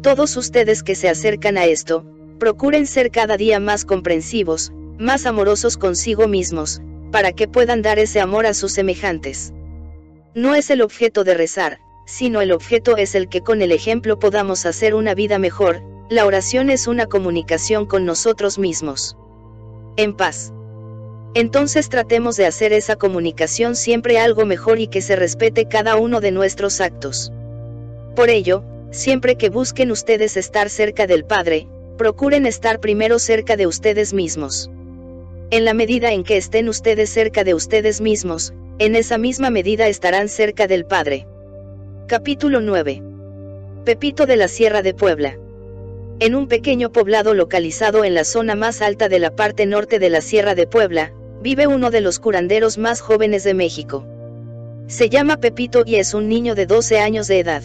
Todos 0.02 0.36
ustedes 0.36 0.82
que 0.82 0.94
se 0.94 1.08
acercan 1.08 1.58
a 1.58 1.66
esto, 1.66 2.04
procuren 2.38 2.86
ser 2.86 3.10
cada 3.10 3.36
día 3.36 3.60
más 3.60 3.84
comprensivos, 3.84 4.72
más 4.98 5.26
amorosos 5.26 5.76
consigo 5.76 6.28
mismos, 6.28 6.80
para 7.10 7.32
que 7.32 7.48
puedan 7.48 7.82
dar 7.82 7.98
ese 7.98 8.20
amor 8.20 8.46
a 8.46 8.54
sus 8.54 8.72
semejantes. 8.72 9.52
No 10.34 10.54
es 10.54 10.70
el 10.70 10.82
objeto 10.82 11.24
de 11.24 11.34
rezar, 11.34 11.78
sino 12.06 12.40
el 12.40 12.52
objeto 12.52 12.96
es 12.96 13.14
el 13.14 13.28
que 13.28 13.40
con 13.40 13.62
el 13.62 13.72
ejemplo 13.72 14.18
podamos 14.18 14.66
hacer 14.66 14.94
una 14.94 15.14
vida 15.14 15.38
mejor, 15.38 15.82
la 16.08 16.24
oración 16.24 16.70
es 16.70 16.86
una 16.86 17.06
comunicación 17.06 17.86
con 17.86 18.04
nosotros 18.04 18.58
mismos. 18.58 19.16
En 19.96 20.14
paz. 20.14 20.52
Entonces 21.36 21.90
tratemos 21.90 22.38
de 22.38 22.46
hacer 22.46 22.72
esa 22.72 22.96
comunicación 22.96 23.76
siempre 23.76 24.18
algo 24.18 24.46
mejor 24.46 24.80
y 24.80 24.86
que 24.86 25.02
se 25.02 25.16
respete 25.16 25.66
cada 25.66 25.96
uno 25.96 26.22
de 26.22 26.30
nuestros 26.30 26.80
actos. 26.80 27.30
Por 28.14 28.30
ello, 28.30 28.64
siempre 28.90 29.36
que 29.36 29.50
busquen 29.50 29.90
ustedes 29.90 30.38
estar 30.38 30.70
cerca 30.70 31.06
del 31.06 31.26
Padre, 31.26 31.68
procuren 31.98 32.46
estar 32.46 32.80
primero 32.80 33.18
cerca 33.18 33.58
de 33.58 33.66
ustedes 33.66 34.14
mismos. 34.14 34.70
En 35.50 35.66
la 35.66 35.74
medida 35.74 36.10
en 36.10 36.24
que 36.24 36.38
estén 36.38 36.70
ustedes 36.70 37.10
cerca 37.10 37.44
de 37.44 37.52
ustedes 37.52 38.00
mismos, 38.00 38.54
en 38.78 38.96
esa 38.96 39.18
misma 39.18 39.50
medida 39.50 39.88
estarán 39.88 40.30
cerca 40.30 40.66
del 40.66 40.86
Padre. 40.86 41.26
Capítulo 42.06 42.62
9. 42.62 43.02
Pepito 43.84 44.24
de 44.24 44.36
la 44.36 44.48
Sierra 44.48 44.80
de 44.80 44.94
Puebla. 44.94 45.36
En 46.18 46.34
un 46.34 46.48
pequeño 46.48 46.92
poblado 46.92 47.34
localizado 47.34 48.04
en 48.04 48.14
la 48.14 48.24
zona 48.24 48.54
más 48.54 48.80
alta 48.80 49.10
de 49.10 49.18
la 49.18 49.36
parte 49.36 49.66
norte 49.66 49.98
de 49.98 50.08
la 50.08 50.22
Sierra 50.22 50.54
de 50.54 50.66
Puebla, 50.66 51.12
vive 51.46 51.68
uno 51.68 51.92
de 51.92 52.00
los 52.00 52.18
curanderos 52.18 52.76
más 52.76 53.00
jóvenes 53.00 53.44
de 53.44 53.54
México. 53.54 54.04
Se 54.88 55.08
llama 55.08 55.36
Pepito 55.36 55.84
y 55.86 55.94
es 55.94 56.12
un 56.12 56.28
niño 56.28 56.56
de 56.56 56.66
12 56.66 56.98
años 56.98 57.28
de 57.28 57.38
edad. 57.38 57.62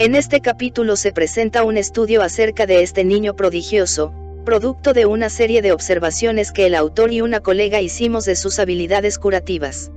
En 0.00 0.16
este 0.16 0.40
capítulo 0.40 0.96
se 0.96 1.12
presenta 1.12 1.62
un 1.62 1.76
estudio 1.76 2.20
acerca 2.20 2.66
de 2.66 2.82
este 2.82 3.04
niño 3.04 3.36
prodigioso, 3.36 4.12
producto 4.44 4.92
de 4.92 5.06
una 5.06 5.28
serie 5.30 5.62
de 5.62 5.70
observaciones 5.70 6.50
que 6.50 6.66
el 6.66 6.74
autor 6.74 7.12
y 7.12 7.20
una 7.20 7.38
colega 7.38 7.80
hicimos 7.80 8.24
de 8.24 8.34
sus 8.34 8.58
habilidades 8.58 9.20
curativas. 9.20 9.92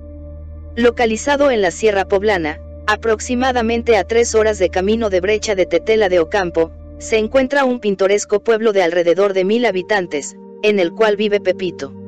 Localizado 0.76 1.50
en 1.50 1.64
la 1.64 1.72
Sierra 1.72 2.06
Poblana, 2.06 2.60
aproximadamente 2.86 3.98
a 3.98 4.04
tres 4.04 4.36
horas 4.36 4.60
de 4.60 4.70
camino 4.70 5.10
de 5.10 5.20
brecha 5.20 5.56
de 5.56 5.66
Tetela 5.66 6.10
de 6.10 6.20
Ocampo, 6.20 6.72
se 7.00 7.18
encuentra 7.18 7.66
un 7.66 7.80
pintoresco 7.80 8.44
pueblo 8.44 8.72
de 8.72 8.84
alrededor 8.84 9.34
de 9.34 9.46
mil 9.46 9.66
habitantes, 9.66 10.36
en 10.62 10.78
el 10.78 10.92
cual 10.94 11.16
vive 11.16 11.42
Pepito. 11.42 12.02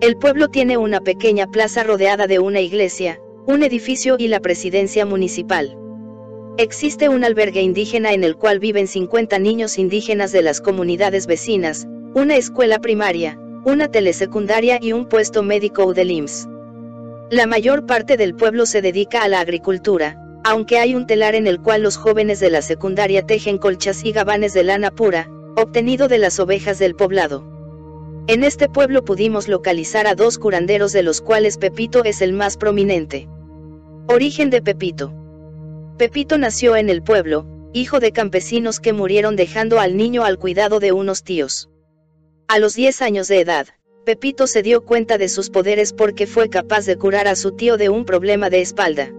El 0.00 0.16
pueblo 0.16 0.46
tiene 0.46 0.76
una 0.76 1.00
pequeña 1.00 1.48
plaza 1.48 1.82
rodeada 1.82 2.28
de 2.28 2.38
una 2.38 2.60
iglesia, 2.60 3.18
un 3.48 3.64
edificio 3.64 4.14
y 4.16 4.28
la 4.28 4.38
presidencia 4.38 5.04
municipal. 5.04 5.76
Existe 6.56 7.08
un 7.08 7.24
albergue 7.24 7.62
indígena 7.62 8.12
en 8.12 8.22
el 8.22 8.36
cual 8.36 8.60
viven 8.60 8.86
50 8.86 9.40
niños 9.40 9.76
indígenas 9.76 10.30
de 10.30 10.42
las 10.42 10.60
comunidades 10.60 11.26
vecinas, 11.26 11.88
una 12.14 12.36
escuela 12.36 12.78
primaria, 12.78 13.40
una 13.64 13.90
telesecundaria 13.90 14.78
y 14.80 14.92
un 14.92 15.08
puesto 15.08 15.42
médico 15.42 15.92
del 15.92 16.12
IMSS. 16.12 16.46
La 17.30 17.48
mayor 17.48 17.84
parte 17.84 18.16
del 18.16 18.36
pueblo 18.36 18.66
se 18.66 18.80
dedica 18.80 19.24
a 19.24 19.28
la 19.28 19.40
agricultura, 19.40 20.16
aunque 20.44 20.78
hay 20.78 20.94
un 20.94 21.08
telar 21.08 21.34
en 21.34 21.48
el 21.48 21.60
cual 21.60 21.82
los 21.82 21.96
jóvenes 21.96 22.38
de 22.38 22.50
la 22.50 22.62
secundaria 22.62 23.26
tejen 23.26 23.58
colchas 23.58 24.04
y 24.04 24.12
gabanes 24.12 24.54
de 24.54 24.62
lana 24.62 24.92
pura, 24.92 25.28
obtenido 25.56 26.06
de 26.06 26.18
las 26.18 26.38
ovejas 26.38 26.78
del 26.78 26.94
poblado. 26.94 27.57
En 28.28 28.44
este 28.44 28.68
pueblo 28.68 29.06
pudimos 29.06 29.48
localizar 29.48 30.06
a 30.06 30.14
dos 30.14 30.36
curanderos 30.36 30.92
de 30.92 31.02
los 31.02 31.22
cuales 31.22 31.56
Pepito 31.56 32.04
es 32.04 32.20
el 32.20 32.34
más 32.34 32.58
prominente. 32.58 33.26
Origen 34.06 34.50
de 34.50 34.60
Pepito. 34.60 35.14
Pepito 35.96 36.36
nació 36.36 36.76
en 36.76 36.90
el 36.90 37.02
pueblo, 37.02 37.46
hijo 37.72 38.00
de 38.00 38.12
campesinos 38.12 38.80
que 38.80 38.92
murieron 38.92 39.34
dejando 39.34 39.80
al 39.80 39.96
niño 39.96 40.24
al 40.26 40.38
cuidado 40.38 40.78
de 40.78 40.92
unos 40.92 41.24
tíos. 41.24 41.70
A 42.48 42.58
los 42.58 42.74
10 42.74 43.00
años 43.00 43.28
de 43.28 43.40
edad, 43.40 43.68
Pepito 44.04 44.46
se 44.46 44.60
dio 44.60 44.84
cuenta 44.84 45.16
de 45.16 45.30
sus 45.30 45.48
poderes 45.48 45.94
porque 45.94 46.26
fue 46.26 46.50
capaz 46.50 46.84
de 46.84 46.98
curar 46.98 47.28
a 47.28 47.34
su 47.34 47.52
tío 47.52 47.78
de 47.78 47.88
un 47.88 48.04
problema 48.04 48.50
de 48.50 48.60
espalda. 48.60 49.10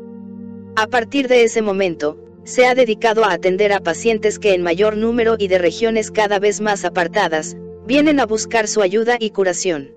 A 0.75 0.85
partir 0.85 1.27
de 1.27 1.45
ese 1.45 1.63
momento, 1.63 2.19
se 2.43 2.67
ha 2.67 2.75
dedicado 2.75 3.25
a 3.25 3.33
atender 3.33 3.73
a 3.73 3.79
pacientes 3.79 4.38
que 4.38 4.53
en 4.53 4.61
mayor 4.61 4.97
número 4.97 5.35
y 5.39 5.47
de 5.47 5.57
regiones 5.57 6.11
cada 6.11 6.38
vez 6.38 6.61
más 6.61 6.85
apartadas, 6.85 7.57
vienen 7.90 8.19
a 8.19 8.27
buscar 8.27 8.68
su 8.68 8.84
ayuda 8.84 9.18
y 9.19 9.32
curación. 9.32 9.95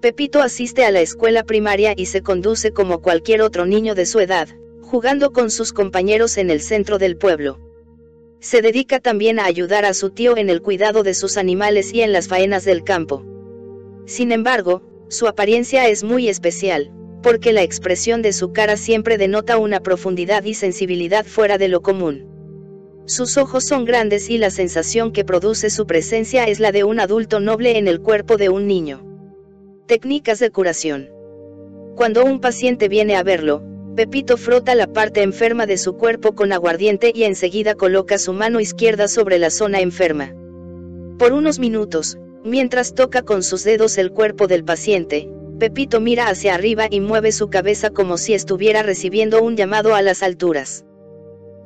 Pepito 0.00 0.42
asiste 0.42 0.84
a 0.84 0.90
la 0.90 1.00
escuela 1.00 1.44
primaria 1.44 1.94
y 1.96 2.06
se 2.06 2.22
conduce 2.22 2.72
como 2.72 3.02
cualquier 3.02 3.40
otro 3.40 3.66
niño 3.66 3.94
de 3.94 4.04
su 4.04 4.18
edad, 4.18 4.48
jugando 4.82 5.32
con 5.32 5.52
sus 5.52 5.72
compañeros 5.72 6.38
en 6.38 6.50
el 6.50 6.60
centro 6.60 6.98
del 6.98 7.16
pueblo. 7.16 7.60
Se 8.40 8.62
dedica 8.62 8.98
también 8.98 9.38
a 9.38 9.44
ayudar 9.44 9.84
a 9.84 9.94
su 9.94 10.10
tío 10.10 10.36
en 10.36 10.50
el 10.50 10.60
cuidado 10.60 11.04
de 11.04 11.14
sus 11.14 11.36
animales 11.36 11.94
y 11.94 12.00
en 12.02 12.12
las 12.12 12.26
faenas 12.26 12.64
del 12.64 12.82
campo. 12.82 13.24
Sin 14.06 14.32
embargo, 14.32 14.82
su 15.08 15.28
apariencia 15.28 15.86
es 15.86 16.02
muy 16.02 16.28
especial, 16.28 16.90
porque 17.22 17.52
la 17.52 17.62
expresión 17.62 18.22
de 18.22 18.32
su 18.32 18.52
cara 18.52 18.76
siempre 18.76 19.18
denota 19.18 19.56
una 19.56 19.78
profundidad 19.78 20.42
y 20.42 20.54
sensibilidad 20.54 21.24
fuera 21.24 21.58
de 21.58 21.68
lo 21.68 21.80
común. 21.80 22.33
Sus 23.06 23.36
ojos 23.36 23.64
son 23.64 23.84
grandes 23.84 24.30
y 24.30 24.38
la 24.38 24.48
sensación 24.48 25.12
que 25.12 25.26
produce 25.26 25.68
su 25.68 25.86
presencia 25.86 26.44
es 26.44 26.58
la 26.58 26.72
de 26.72 26.84
un 26.84 27.00
adulto 27.00 27.38
noble 27.38 27.76
en 27.76 27.86
el 27.86 28.00
cuerpo 28.00 28.38
de 28.38 28.48
un 28.48 28.66
niño. 28.66 29.04
Técnicas 29.86 30.38
de 30.38 30.50
curación. 30.50 31.10
Cuando 31.96 32.24
un 32.24 32.40
paciente 32.40 32.88
viene 32.88 33.16
a 33.16 33.22
verlo, 33.22 33.62
Pepito 33.94 34.38
frota 34.38 34.74
la 34.74 34.86
parte 34.86 35.22
enferma 35.22 35.66
de 35.66 35.76
su 35.76 35.98
cuerpo 35.98 36.34
con 36.34 36.52
aguardiente 36.52 37.12
y 37.14 37.24
enseguida 37.24 37.74
coloca 37.74 38.16
su 38.16 38.32
mano 38.32 38.58
izquierda 38.58 39.06
sobre 39.06 39.38
la 39.38 39.50
zona 39.50 39.80
enferma. 39.80 40.34
Por 41.18 41.34
unos 41.34 41.58
minutos, 41.58 42.18
mientras 42.42 42.94
toca 42.94 43.20
con 43.20 43.42
sus 43.42 43.64
dedos 43.64 43.98
el 43.98 44.12
cuerpo 44.12 44.46
del 44.46 44.64
paciente, 44.64 45.28
Pepito 45.58 46.00
mira 46.00 46.28
hacia 46.28 46.54
arriba 46.54 46.86
y 46.90 47.00
mueve 47.00 47.32
su 47.32 47.50
cabeza 47.50 47.90
como 47.90 48.16
si 48.16 48.32
estuviera 48.32 48.82
recibiendo 48.82 49.42
un 49.42 49.56
llamado 49.56 49.94
a 49.94 50.00
las 50.00 50.22
alturas. 50.22 50.86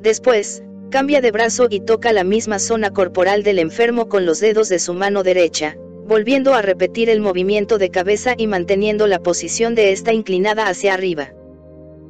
Después, 0.03 0.63
cambia 0.91 1.21
de 1.21 1.31
brazo 1.31 1.67
y 1.71 1.81
toca 1.81 2.13
la 2.13 2.25
misma 2.25 2.59
zona 2.59 2.91
corporal 2.91 3.43
del 3.43 3.59
enfermo 3.59 4.09
con 4.09 4.25
los 4.25 4.41
dedos 4.41 4.69
de 4.69 4.79
su 4.79 4.95
mano 4.95 5.23
derecha, 5.23 5.77
volviendo 6.07 6.55
a 6.55 6.63
repetir 6.63 7.11
el 7.11 7.21
movimiento 7.21 7.77
de 7.77 7.91
cabeza 7.91 8.35
y 8.39 8.47
manteniendo 8.47 9.07
la 9.07 9.19
posición 9.19 9.75
de 9.75 9.93
esta 9.93 10.15
inclinada 10.15 10.69
hacia 10.69 10.95
arriba. 10.95 11.35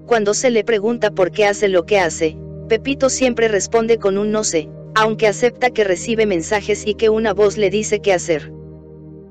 Cuando 0.07 0.33
se 0.33 0.51
le 0.51 0.63
pregunta 0.63 1.11
por 1.11 1.33
qué 1.33 1.45
hace 1.45 1.69
lo 1.69 1.85
que 1.85 1.99
hace, 1.99 2.37
Pepito 2.69 3.11
siempre 3.11 3.49
responde 3.49 3.99
con 3.99 4.17
un 4.17 4.31
no 4.31 4.45
sé, 4.45 4.69
aunque 4.95 5.27
acepta 5.27 5.71
que 5.71 5.85
recibe 5.85 6.27
mensajes 6.27 6.87
y 6.87 6.95
que 6.95 7.09
una 7.09 7.35
voz 7.35 7.57
le 7.57 7.71
dice 7.71 8.01
qué 8.01 8.13
hacer. 8.13 8.53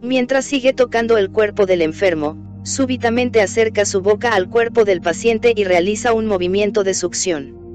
Mientras 0.02 0.46
sigue 0.46 0.74
tocando 0.74 1.18
el 1.18 1.32
cuerpo 1.32 1.66
del 1.66 1.82
enfermo, 1.82 2.38
súbitamente 2.64 3.42
acerca 3.42 3.86
su 3.86 4.02
boca 4.02 4.34
al 4.34 4.50
cuerpo 4.50 4.84
del 4.84 5.02
paciente 5.02 5.54
y 5.56 5.64
realiza 5.64 6.14
un 6.14 6.26
movimiento 6.26 6.84
de 6.84 6.94
succión. 6.94 7.67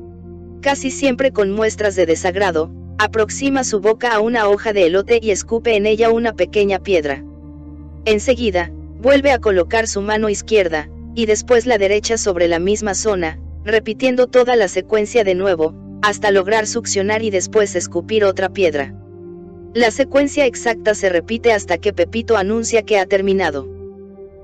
Casi 0.62 0.92
siempre 0.92 1.32
con 1.32 1.50
muestras 1.50 1.96
de 1.96 2.06
desagrado, 2.06 2.70
aproxima 2.96 3.64
su 3.64 3.80
boca 3.80 4.14
a 4.14 4.20
una 4.20 4.48
hoja 4.48 4.72
de 4.72 4.86
elote 4.86 5.18
y 5.20 5.32
escupe 5.32 5.74
en 5.74 5.86
ella 5.86 6.10
una 6.10 6.34
pequeña 6.34 6.78
piedra. 6.78 7.24
Enseguida, 8.04 8.70
vuelve 9.00 9.32
a 9.32 9.40
colocar 9.40 9.88
su 9.88 10.02
mano 10.02 10.28
izquierda, 10.28 10.88
y 11.16 11.26
después 11.26 11.66
la 11.66 11.78
derecha 11.78 12.16
sobre 12.16 12.46
la 12.46 12.60
misma 12.60 12.94
zona, 12.94 13.40
repitiendo 13.64 14.28
toda 14.28 14.54
la 14.54 14.68
secuencia 14.68 15.24
de 15.24 15.34
nuevo, 15.34 15.74
hasta 16.00 16.30
lograr 16.30 16.68
succionar 16.68 17.24
y 17.24 17.30
después 17.30 17.74
escupir 17.74 18.24
otra 18.24 18.48
piedra. 18.48 18.94
La 19.74 19.90
secuencia 19.90 20.46
exacta 20.46 20.94
se 20.94 21.08
repite 21.08 21.52
hasta 21.52 21.78
que 21.78 21.92
Pepito 21.92 22.36
anuncia 22.36 22.82
que 22.84 23.00
ha 23.00 23.06
terminado. 23.06 23.68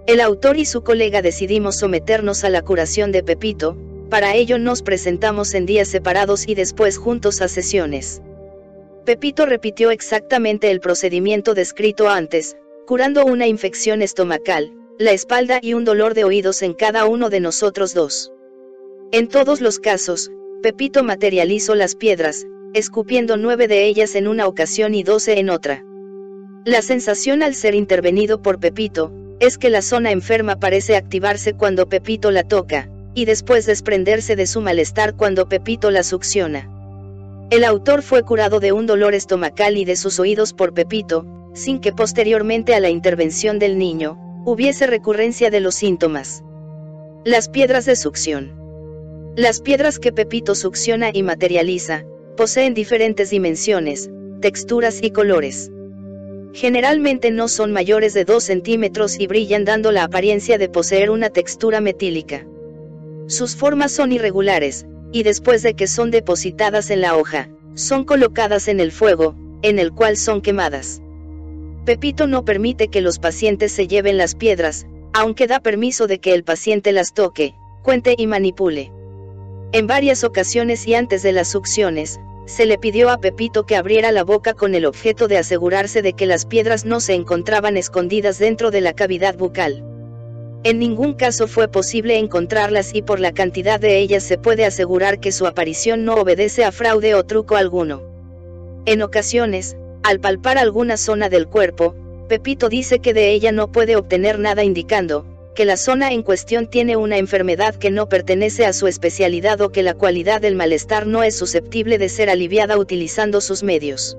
El 0.08 0.20
autor 0.20 0.56
y 0.56 0.64
su 0.64 0.82
colega 0.82 1.22
decidimos 1.22 1.76
someternos 1.76 2.42
a 2.42 2.48
la 2.48 2.62
curación 2.62 3.12
de 3.12 3.22
Pepito, 3.22 3.76
para 4.08 4.34
ello 4.34 4.58
nos 4.58 4.82
presentamos 4.82 5.54
en 5.54 5.66
días 5.66 5.88
separados 5.88 6.48
y 6.48 6.54
después 6.54 6.98
juntos 6.98 7.40
a 7.40 7.48
sesiones. 7.48 8.22
Pepito 9.04 9.46
repitió 9.46 9.90
exactamente 9.90 10.70
el 10.70 10.80
procedimiento 10.80 11.54
descrito 11.54 12.08
antes, 12.08 12.56
curando 12.86 13.24
una 13.24 13.46
infección 13.46 14.02
estomacal, 14.02 14.72
la 14.98 15.12
espalda 15.12 15.60
y 15.62 15.74
un 15.74 15.84
dolor 15.84 16.14
de 16.14 16.24
oídos 16.24 16.62
en 16.62 16.74
cada 16.74 17.06
uno 17.06 17.30
de 17.30 17.40
nosotros 17.40 17.94
dos. 17.94 18.32
En 19.12 19.28
todos 19.28 19.60
los 19.60 19.78
casos, 19.78 20.30
Pepito 20.62 21.04
materializó 21.04 21.74
las 21.74 21.94
piedras, 21.94 22.46
escupiendo 22.74 23.36
nueve 23.36 23.68
de 23.68 23.86
ellas 23.86 24.14
en 24.14 24.28
una 24.28 24.46
ocasión 24.46 24.94
y 24.94 25.02
doce 25.02 25.38
en 25.38 25.50
otra. 25.50 25.84
La 26.64 26.82
sensación 26.82 27.42
al 27.42 27.54
ser 27.54 27.74
intervenido 27.74 28.42
por 28.42 28.58
Pepito, 28.58 29.12
es 29.40 29.56
que 29.56 29.70
la 29.70 29.82
zona 29.82 30.10
enferma 30.10 30.56
parece 30.56 30.96
activarse 30.96 31.54
cuando 31.54 31.88
Pepito 31.88 32.30
la 32.30 32.42
toca, 32.42 32.90
y 33.14 33.24
después 33.24 33.66
desprenderse 33.66 34.36
de 34.36 34.46
su 34.46 34.60
malestar 34.60 35.14
cuando 35.16 35.48
Pepito 35.48 35.90
la 35.90 36.02
succiona. 36.02 36.68
El 37.50 37.64
autor 37.64 38.02
fue 38.02 38.22
curado 38.22 38.60
de 38.60 38.72
un 38.72 38.86
dolor 38.86 39.14
estomacal 39.14 39.76
y 39.76 39.84
de 39.84 39.96
sus 39.96 40.20
oídos 40.20 40.52
por 40.52 40.74
Pepito, 40.74 41.24
sin 41.54 41.80
que 41.80 41.92
posteriormente 41.92 42.74
a 42.74 42.80
la 42.80 42.90
intervención 42.90 43.58
del 43.58 43.78
niño, 43.78 44.18
hubiese 44.44 44.86
recurrencia 44.86 45.50
de 45.50 45.60
los 45.60 45.74
síntomas. 45.74 46.44
Las 47.24 47.48
piedras 47.48 47.86
de 47.86 47.96
succión. 47.96 48.52
Las 49.34 49.60
piedras 49.60 49.98
que 49.98 50.12
Pepito 50.12 50.54
succiona 50.54 51.10
y 51.12 51.22
materializa, 51.22 52.04
poseen 52.36 52.74
diferentes 52.74 53.30
dimensiones, 53.30 54.10
texturas 54.40 55.02
y 55.02 55.10
colores. 55.10 55.70
Generalmente 56.52 57.30
no 57.30 57.48
son 57.48 57.72
mayores 57.72 58.14
de 58.14 58.24
2 58.24 58.42
centímetros 58.42 59.18
y 59.18 59.26
brillan 59.26 59.64
dando 59.64 59.92
la 59.92 60.04
apariencia 60.04 60.58
de 60.58 60.68
poseer 60.68 61.10
una 61.10 61.30
textura 61.30 61.80
metílica. 61.80 62.46
Sus 63.28 63.57
formas 63.57 63.92
son 63.92 64.10
irregulares, 64.10 64.86
y 65.12 65.23
después 65.23 65.62
de 65.62 65.74
que 65.74 65.86
son 65.86 66.10
depositadas 66.10 66.89
en 66.89 67.02
la 67.02 67.15
hoja, 67.15 67.50
son 67.74 68.05
colocadas 68.05 68.68
en 68.68 68.81
el 68.81 68.90
fuego, 68.90 69.34
en 69.60 69.78
el 69.78 69.92
cual 69.92 70.16
son 70.16 70.40
quemadas. 70.40 71.02
Pepito 71.84 72.26
no 72.26 72.47
permite 72.47 72.89
que 72.89 73.02
los 73.02 73.18
pacientes 73.18 73.70
se 73.70 73.86
lleven 73.86 74.16
las 74.16 74.34
piedras, 74.34 74.86
aunque 75.12 75.47
da 75.47 75.60
permiso 75.60 76.07
de 76.07 76.20
que 76.20 76.32
el 76.32 76.42
paciente 76.42 76.90
las 76.90 77.12
toque, 77.12 77.55
cuente 77.82 78.15
y 78.16 78.26
manipule. 78.26 78.90
En 79.73 79.86
varias 79.86 80.24
ocasiones 80.24 80.86
y 80.86 80.94
antes 80.94 81.23
de 81.23 81.32
las 81.32 81.48
succiones, 81.48 82.18
se 82.47 82.65
le 82.65 82.78
pidió 82.78 83.10
a 83.10 83.20
Pepito 83.20 83.66
que 83.66 83.76
abriera 83.76 84.10
la 84.10 84.24
boca 84.24 84.55
con 84.55 84.74
el 84.74 84.86
objeto 84.86 85.28
de 85.28 85.36
asegurarse 85.36 86.00
de 86.00 86.15
que 86.15 86.24
las 86.24 86.47
piedras 86.47 86.86
no 86.86 86.98
se 87.00 87.12
encontraban 87.12 87.76
escondidas 87.76 88.39
dentro 88.39 88.70
de 88.70 88.81
la 88.81 88.94
cavidad 88.94 89.36
bucal. 89.36 89.84
En 90.68 90.78
ningún 90.78 91.14
caso 91.14 91.48
fue 91.48 91.66
posible 91.66 92.18
encontrarlas 92.18 92.94
y 92.94 93.00
por 93.00 93.20
la 93.20 93.32
cantidad 93.32 93.80
de 93.80 93.97
ellas 94.00 94.22
se 94.22 94.36
puede 94.36 94.66
asegurar 94.66 95.18
que 95.18 95.32
su 95.32 95.47
aparición 95.47 96.05
no 96.05 96.16
obedece 96.16 96.62
a 96.62 96.72
fraude 96.72 97.14
o 97.14 97.24
truco 97.24 97.56
alguno. 97.56 98.02
En 98.84 99.00
ocasiones, 99.00 99.78
al 100.02 100.20
palpar 100.20 100.58
alguna 100.58 100.98
zona 100.98 101.30
del 101.30 101.47
cuerpo, 101.47 101.94
Pepito 102.28 102.68
dice 102.68 102.98
que 102.98 103.14
de 103.14 103.30
ella 103.30 103.50
no 103.50 103.72
puede 103.72 103.97
obtener 103.97 104.38
nada 104.38 104.62
indicando, 104.62 105.24
que 105.55 105.64
la 105.64 105.78
zona 105.78 106.12
en 106.12 106.22
cuestión 106.22 106.68
tiene 106.68 106.98
una 106.98 107.16
enfermedad 107.16 107.74
que 107.74 107.90
no 107.90 108.10
pertenece 108.10 108.66
a 108.66 108.74
su 108.74 108.88
especialidad 108.88 109.62
o 109.62 109.72
que 109.72 109.82
la 109.82 109.94
cualidad 109.94 110.42
del 110.42 110.55
malestar 110.55 111.06
no 111.06 111.22
es 111.22 111.34
susceptible 111.34 111.97
de 111.97 112.10
ser 112.10 112.28
aliviada 112.28 112.76
utilizando 112.76 113.40
sus 113.40 113.62
medios. 113.62 114.18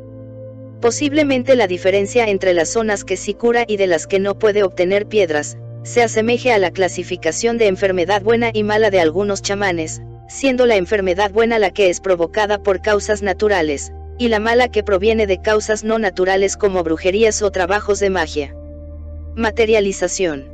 Posiblemente 0.81 1.55
la 1.55 1.67
diferencia 1.67 2.27
entre 2.27 2.55
las 2.55 2.69
zonas 2.69 3.03
que 3.03 3.17
sí 3.17 3.35
cura 3.35 3.65
y 3.67 3.77
de 3.77 3.85
las 3.85 4.07
que 4.07 4.17
no 4.17 4.39
puede 4.39 4.63
obtener 4.63 5.05
piedras, 5.05 5.55
se 5.83 6.03
asemeje 6.03 6.51
a 6.51 6.59
la 6.59 6.71
clasificación 6.71 7.57
de 7.57 7.67
enfermedad 7.67 8.21
buena 8.21 8.51
y 8.53 8.63
mala 8.63 8.89
de 8.89 8.99
algunos 8.99 9.41
chamanes, 9.41 10.01
siendo 10.27 10.65
la 10.65 10.75
enfermedad 10.75 11.31
buena 11.31 11.59
la 11.59 11.71
que 11.71 11.89
es 11.89 12.01
provocada 12.01 12.61
por 12.61 12.81
causas 12.81 13.21
naturales, 13.21 13.91
y 14.17 14.27
la 14.27 14.39
mala 14.39 14.69
que 14.69 14.83
proviene 14.83 15.25
de 15.27 15.41
causas 15.41 15.83
no 15.83 15.97
naturales 15.97 16.57
como 16.57 16.83
brujerías 16.83 17.41
o 17.41 17.51
trabajos 17.51 17.99
de 17.99 18.09
magia. 18.09 18.55
Materialización. 19.35 20.45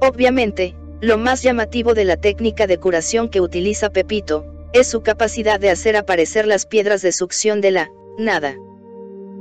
Obviamente, 0.00 0.74
lo 1.00 1.18
más 1.18 1.42
llamativo 1.42 1.94
de 1.94 2.04
la 2.04 2.16
técnica 2.16 2.66
de 2.66 2.78
curación 2.78 3.28
que 3.28 3.40
utiliza 3.40 3.90
Pepito, 3.90 4.46
es 4.72 4.86
su 4.88 5.02
capacidad 5.02 5.60
de 5.60 5.70
hacer 5.70 5.96
aparecer 5.96 6.46
las 6.46 6.66
piedras 6.66 7.02
de 7.02 7.12
succión 7.12 7.60
de 7.60 7.70
la 7.70 7.90
nada. 8.18 8.56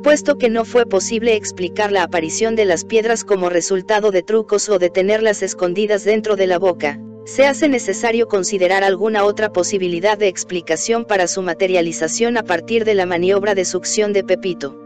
Puesto 0.04 0.38
que 0.38 0.50
no 0.50 0.64
fue 0.64 0.86
posible 0.86 1.36
explicar 1.36 1.92
la 1.92 2.04
aparición 2.04 2.56
de 2.56 2.66
las 2.66 2.86
piedras 2.86 3.24
como 3.24 3.50
resultado 3.50 4.12
de 4.12 4.22
trucos 4.22 4.70
o 4.70 4.80
de 4.80 4.90
tenerlas 4.90 5.42
escondidas 5.42 6.04
dentro 6.04 6.36
de 6.36 6.48
la 6.48 6.60
boca, 6.60 7.00
se 7.26 7.46
hace 7.46 7.68
necesario 7.68 8.28
considerar 8.28 8.84
alguna 8.84 9.26
otra 9.26 9.52
posibilidad 9.52 10.18
de 10.18 10.28
explicación 10.28 11.04
para 11.04 11.28
su 11.28 11.42
materialización 11.42 12.38
a 12.38 12.44
partir 12.44 12.86
de 12.86 12.94
la 12.94 13.06
maniobra 13.06 13.54
de 13.54 13.66
succión 13.66 14.14
de 14.14 14.24
Pepito. 14.24 14.80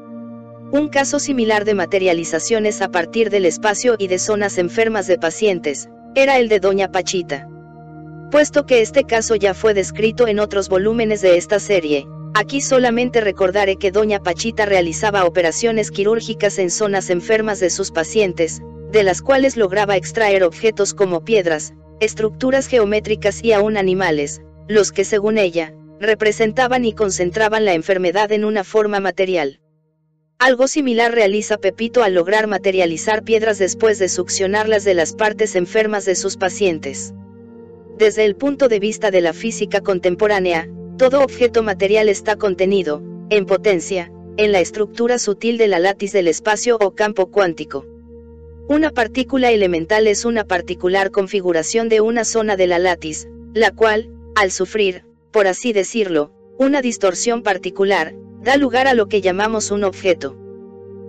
Un 0.71 0.87
caso 0.87 1.19
similar 1.19 1.65
de 1.65 1.75
materializaciones 1.75 2.81
a 2.81 2.89
partir 2.89 3.29
del 3.29 3.45
espacio 3.45 3.95
y 3.99 4.07
de 4.07 4.17
zonas 4.17 4.57
enfermas 4.57 5.05
de 5.05 5.19
pacientes, 5.19 5.89
era 6.15 6.39
el 6.39 6.47
de 6.47 6.59
Doña 6.59 6.91
Pachita. 6.91 7.47
Puesto 8.31 8.65
que 8.65 8.81
este 8.81 9.03
caso 9.03 9.35
ya 9.35 9.53
fue 9.53 9.73
descrito 9.73 10.27
en 10.27 10.39
otros 10.39 10.69
volúmenes 10.69 11.21
de 11.21 11.37
esta 11.37 11.59
serie, 11.59 12.07
aquí 12.33 12.61
solamente 12.61 13.21
recordaré 13.21 13.75
que 13.75 13.91
Doña 13.91 14.21
Pachita 14.21 14.65
realizaba 14.65 15.25
operaciones 15.25 15.91
quirúrgicas 15.91 16.59
en 16.59 16.69
zonas 16.69 17.09
enfermas 17.09 17.59
de 17.59 17.69
sus 17.69 17.91
pacientes, 17.91 18.61
de 18.91 19.03
las 19.03 19.21
cuales 19.21 19.57
lograba 19.57 19.95
extraer 19.95 20.43
objetos 20.43 20.93
como 20.93 21.23
piedras, 21.23 21.73
estructuras 21.99 22.67
geométricas 22.67 23.43
y 23.43 23.53
aún 23.53 23.77
animales, 23.77 24.41
los 24.67 24.91
que 24.91 25.05
según 25.05 25.37
ella, 25.37 25.73
representaban 25.99 26.83
y 26.83 26.93
concentraban 26.93 27.63
la 27.65 27.73
enfermedad 27.73 28.31
en 28.31 28.43
una 28.43 28.63
forma 28.63 28.99
material. 28.99 29.59
Algo 30.39 30.67
similar 30.67 31.13
realiza 31.13 31.57
Pepito 31.57 32.01
al 32.01 32.15
lograr 32.15 32.47
materializar 32.47 33.23
piedras 33.23 33.59
después 33.59 33.99
de 33.99 34.09
succionarlas 34.09 34.83
de 34.83 34.95
las 34.95 35.13
partes 35.13 35.55
enfermas 35.55 36.05
de 36.05 36.15
sus 36.15 36.35
pacientes. 36.37 37.13
Desde 37.99 38.25
el 38.25 38.35
punto 38.35 38.67
de 38.67 38.79
vista 38.79 39.11
de 39.11 39.21
la 39.21 39.33
física 39.33 39.81
contemporánea, 39.81 40.67
todo 41.01 41.23
objeto 41.23 41.63
material 41.63 42.09
está 42.09 42.35
contenido, 42.35 43.01
en 43.31 43.47
potencia, 43.47 44.11
en 44.37 44.51
la 44.51 44.59
estructura 44.59 45.17
sutil 45.17 45.57
de 45.57 45.67
la 45.67 45.79
látiz 45.79 46.11
del 46.11 46.27
espacio 46.27 46.77
o 46.79 46.91
campo 46.93 47.31
cuántico. 47.31 47.87
Una 48.67 48.91
partícula 48.91 49.49
elemental 49.49 50.05
es 50.05 50.25
una 50.25 50.43
particular 50.43 51.09
configuración 51.09 51.89
de 51.89 52.01
una 52.01 52.23
zona 52.23 52.55
de 52.55 52.67
la 52.67 52.77
látiz, 52.77 53.27
la 53.55 53.71
cual, 53.71 54.11
al 54.35 54.51
sufrir, 54.51 55.03
por 55.31 55.47
así 55.47 55.73
decirlo, 55.73 56.33
una 56.59 56.83
distorsión 56.83 57.41
particular, 57.41 58.13
da 58.43 58.55
lugar 58.55 58.85
a 58.85 58.93
lo 58.93 59.07
que 59.07 59.21
llamamos 59.21 59.71
un 59.71 59.83
objeto. 59.83 60.37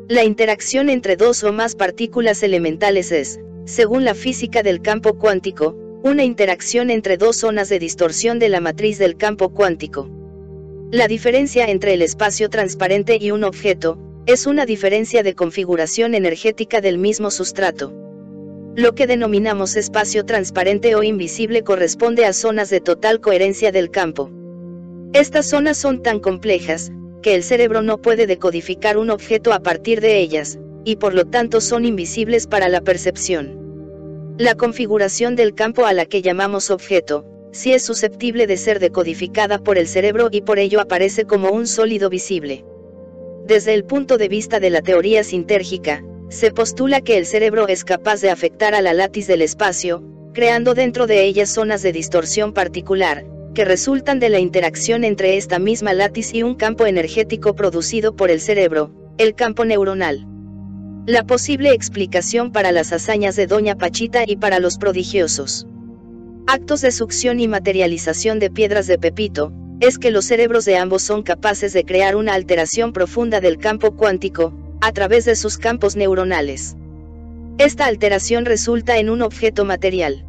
La 0.09 0.25
interacción 0.25 0.89
entre 0.89 1.17
dos 1.17 1.45
o 1.45 1.53
más 1.53 1.77
partículas 1.77 2.43
elementales 2.43 3.13
es, 3.13 3.41
según 3.67 4.07
la 4.07 4.15
física 4.15 4.63
del 4.63 4.81
campo 4.81 5.19
cuántico, 5.19 5.77
una 6.05 6.25
interacción 6.25 6.91
entre 6.91 7.17
dos 7.17 7.37
zonas 7.37 7.69
de 7.69 7.79
distorsión 7.79 8.41
de 8.41 8.49
la 8.49 8.61
matriz 8.61 8.99
del 8.99 9.17
campo 9.17 9.51
cuántico. 9.51 10.11
La 10.91 11.07
diferencia 11.07 11.67
entre 11.67 11.95
el 11.95 12.03
espacio 12.03 12.51
transparente 12.51 13.19
y 13.21 13.31
un 13.31 13.45
objeto, 13.45 13.99
es 14.27 14.47
una 14.47 14.67
diferencia 14.67 15.23
de 15.23 15.35
configuración 15.35 16.15
energética 16.15 16.81
del 16.81 16.99
mismo 16.99 17.31
sustrato. 17.31 17.93
Lo 18.75 18.95
que 18.95 19.07
denominamos 19.07 19.77
espacio 19.77 20.25
transparente 20.25 20.97
o 20.97 21.05
invisible 21.05 21.63
corresponde 21.63 22.25
a 22.25 22.33
zonas 22.33 22.69
de 22.69 22.81
total 22.81 23.21
coherencia 23.21 23.71
del 23.71 23.91
campo. 23.91 24.31
Estas 25.13 25.49
zonas 25.49 25.77
son 25.77 26.03
tan 26.03 26.19
complejas, 26.19 26.91
que 27.23 27.37
el 27.37 27.45
cerebro 27.45 27.83
no 27.83 27.99
puede 27.99 28.27
decodificar 28.27 28.99
un 28.99 29.11
objeto 29.11 29.53
a 29.53 29.61
partir 29.61 30.01
de 30.01 30.19
ellas, 30.19 30.59
y 30.85 30.97
por 30.97 31.15
lo 31.15 31.27
tanto 31.27 31.61
son 31.61 31.85
invisibles 31.85 32.49
para 32.49 32.69
la 32.69 32.81
percepción. 32.81 33.62
La 34.43 34.57
configuración 34.57 35.37
del 35.37 35.55
campo 35.55 35.87
a 35.87 35.93
la 35.93 36.05
que 36.05 36.21
llamamos 36.21 36.73
objeto, 36.73 37.25
sí 37.53 37.75
es 37.75 37.85
susceptible 37.85 38.49
de 38.49 38.57
ser 38.57 38.81
decodificada 38.81 39.61
por 39.61 39.79
el 39.79 39.87
cerebro 39.87 40.31
y 40.33 40.41
por 40.41 40.59
ello 40.59 40.81
aparece 40.81 41.27
como 41.27 41.53
un 41.53 41.69
sólido 41.69 42.11
visible. 42.11 42.65
Desde 43.47 43.73
el 43.73 43.85
punto 43.85 44.19
de 44.19 44.27
vista 44.27 44.59
de 44.59 44.71
la 44.71 44.83
teoría 44.83 45.23
sintérgica, 45.23 46.03
se 46.29 46.51
postula 46.51 47.03
que 47.03 47.19
el 47.19 47.27
cerebro 47.27 47.69
es 47.69 47.85
capaz 47.85 48.21
de 48.21 48.31
afectar 48.31 48.75
a 48.75 48.83
la 48.83 48.95
látiz 48.95 49.29
del 49.29 49.43
espacio, 49.43 50.03
creando 50.35 50.75
dentro 50.75 51.07
de 51.07 51.23
ellas 51.23 51.51
zonas 51.51 51.83
de 51.83 51.93
distorsión 51.93 52.53
particular, 52.53 53.25
que 53.55 53.65
resultan 53.65 54.19
de 54.19 54.29
la 54.29 54.41
interacción 54.41 55.05
entre 55.05 55.37
esta 55.37 55.61
misma 55.61 55.93
látiz 55.93 56.35
y 56.35 56.43
un 56.43 56.57
campo 56.57 56.87
energético 56.87 57.55
producido 57.55 58.17
por 58.17 58.29
el 58.29 58.41
cerebro, 58.41 58.91
el 59.19 59.37
campo 59.37 59.65
neuronal. 59.65 60.32
La 61.07 61.25
posible 61.25 61.73
explicación 61.73 62.53
para 62.53 62.71
las 62.71 62.93
hazañas 62.93 63.35
de 63.35 63.49
Doña 63.49 63.77
Pachita 63.77 64.23
y 64.25 64.37
para 64.37 64.61
los 64.61 64.79
prodigiosos 64.79 65.67
actos 66.47 66.81
de 66.81 66.93
succión 66.93 67.41
y 67.41 67.49
materialización 67.49 68.39
de 68.39 68.51
piedras 68.51 68.87
de 68.87 68.99
Pepito, 68.99 69.53
es 69.81 69.99
que 69.99 70.13
los 70.13 70.27
cerebros 70.27 70.65
de 70.65 70.77
ambos 70.77 71.03
son 71.03 71.23
capaces 71.23 71.73
de 71.73 71.85
crear 71.85 72.15
una 72.15 72.35
alteración 72.35 72.93
profunda 72.93 73.41
del 73.41 73.59
campo 73.59 73.97
cuántico, 73.97 74.53
a 74.81 74.93
través 74.93 75.25
de 75.25 75.35
sus 75.35 75.59
campos 75.59 75.97
neuronales. 75.97 76.77
Esta 77.59 77.87
alteración 77.87 78.45
resulta 78.45 78.99
en 78.99 79.11
un 79.11 79.23
objeto 79.23 79.65
material. 79.65 80.25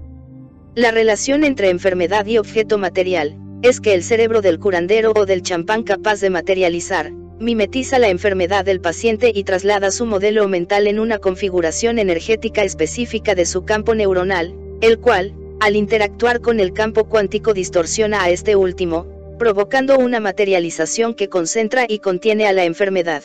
La 0.75 0.91
relación 0.91 1.43
entre 1.43 1.69
enfermedad 1.69 2.25
y 2.25 2.39
objeto 2.39 2.79
material, 2.79 3.37
es 3.61 3.79
que 3.79 3.93
el 3.93 4.03
cerebro 4.03 4.41
del 4.41 4.59
curandero 4.59 5.13
o 5.15 5.25
del 5.25 5.43
champán 5.43 5.83
capaz 5.83 6.19
de 6.19 6.29
materializar, 6.29 7.11
mimetiza 7.39 7.99
la 7.99 8.09
enfermedad 8.09 8.65
del 8.65 8.79
paciente 8.79 9.31
y 9.33 9.43
traslada 9.43 9.91
su 9.91 10.05
modelo 10.05 10.47
mental 10.47 10.87
en 10.87 10.99
una 10.99 11.19
configuración 11.19 11.99
energética 11.99 12.63
específica 12.63 13.35
de 13.35 13.45
su 13.45 13.65
campo 13.65 13.95
neuronal, 13.95 14.55
el 14.81 14.99
cual, 14.99 15.33
al 15.59 15.75
interactuar 15.75 16.41
con 16.41 16.59
el 16.59 16.73
campo 16.73 17.05
cuántico 17.05 17.53
distorsiona 17.53 18.23
a 18.23 18.29
este 18.29 18.55
último, 18.55 19.07
provocando 19.39 19.97
una 19.97 20.19
materialización 20.19 21.13
que 21.15 21.29
concentra 21.29 21.85
y 21.87 21.99
contiene 21.99 22.47
a 22.47 22.53
la 22.53 22.65
enfermedad. 22.65 23.23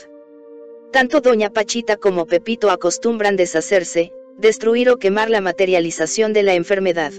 Tanto 0.92 1.20
Doña 1.20 1.50
Pachita 1.50 1.96
como 1.96 2.26
Pepito 2.26 2.70
acostumbran 2.70 3.36
deshacerse, 3.36 4.12
destruir 4.38 4.88
o 4.88 4.98
quemar 4.98 5.30
la 5.30 5.40
materialización 5.40 6.32
de 6.32 6.42
la 6.42 6.54
enfermedad. 6.54 7.12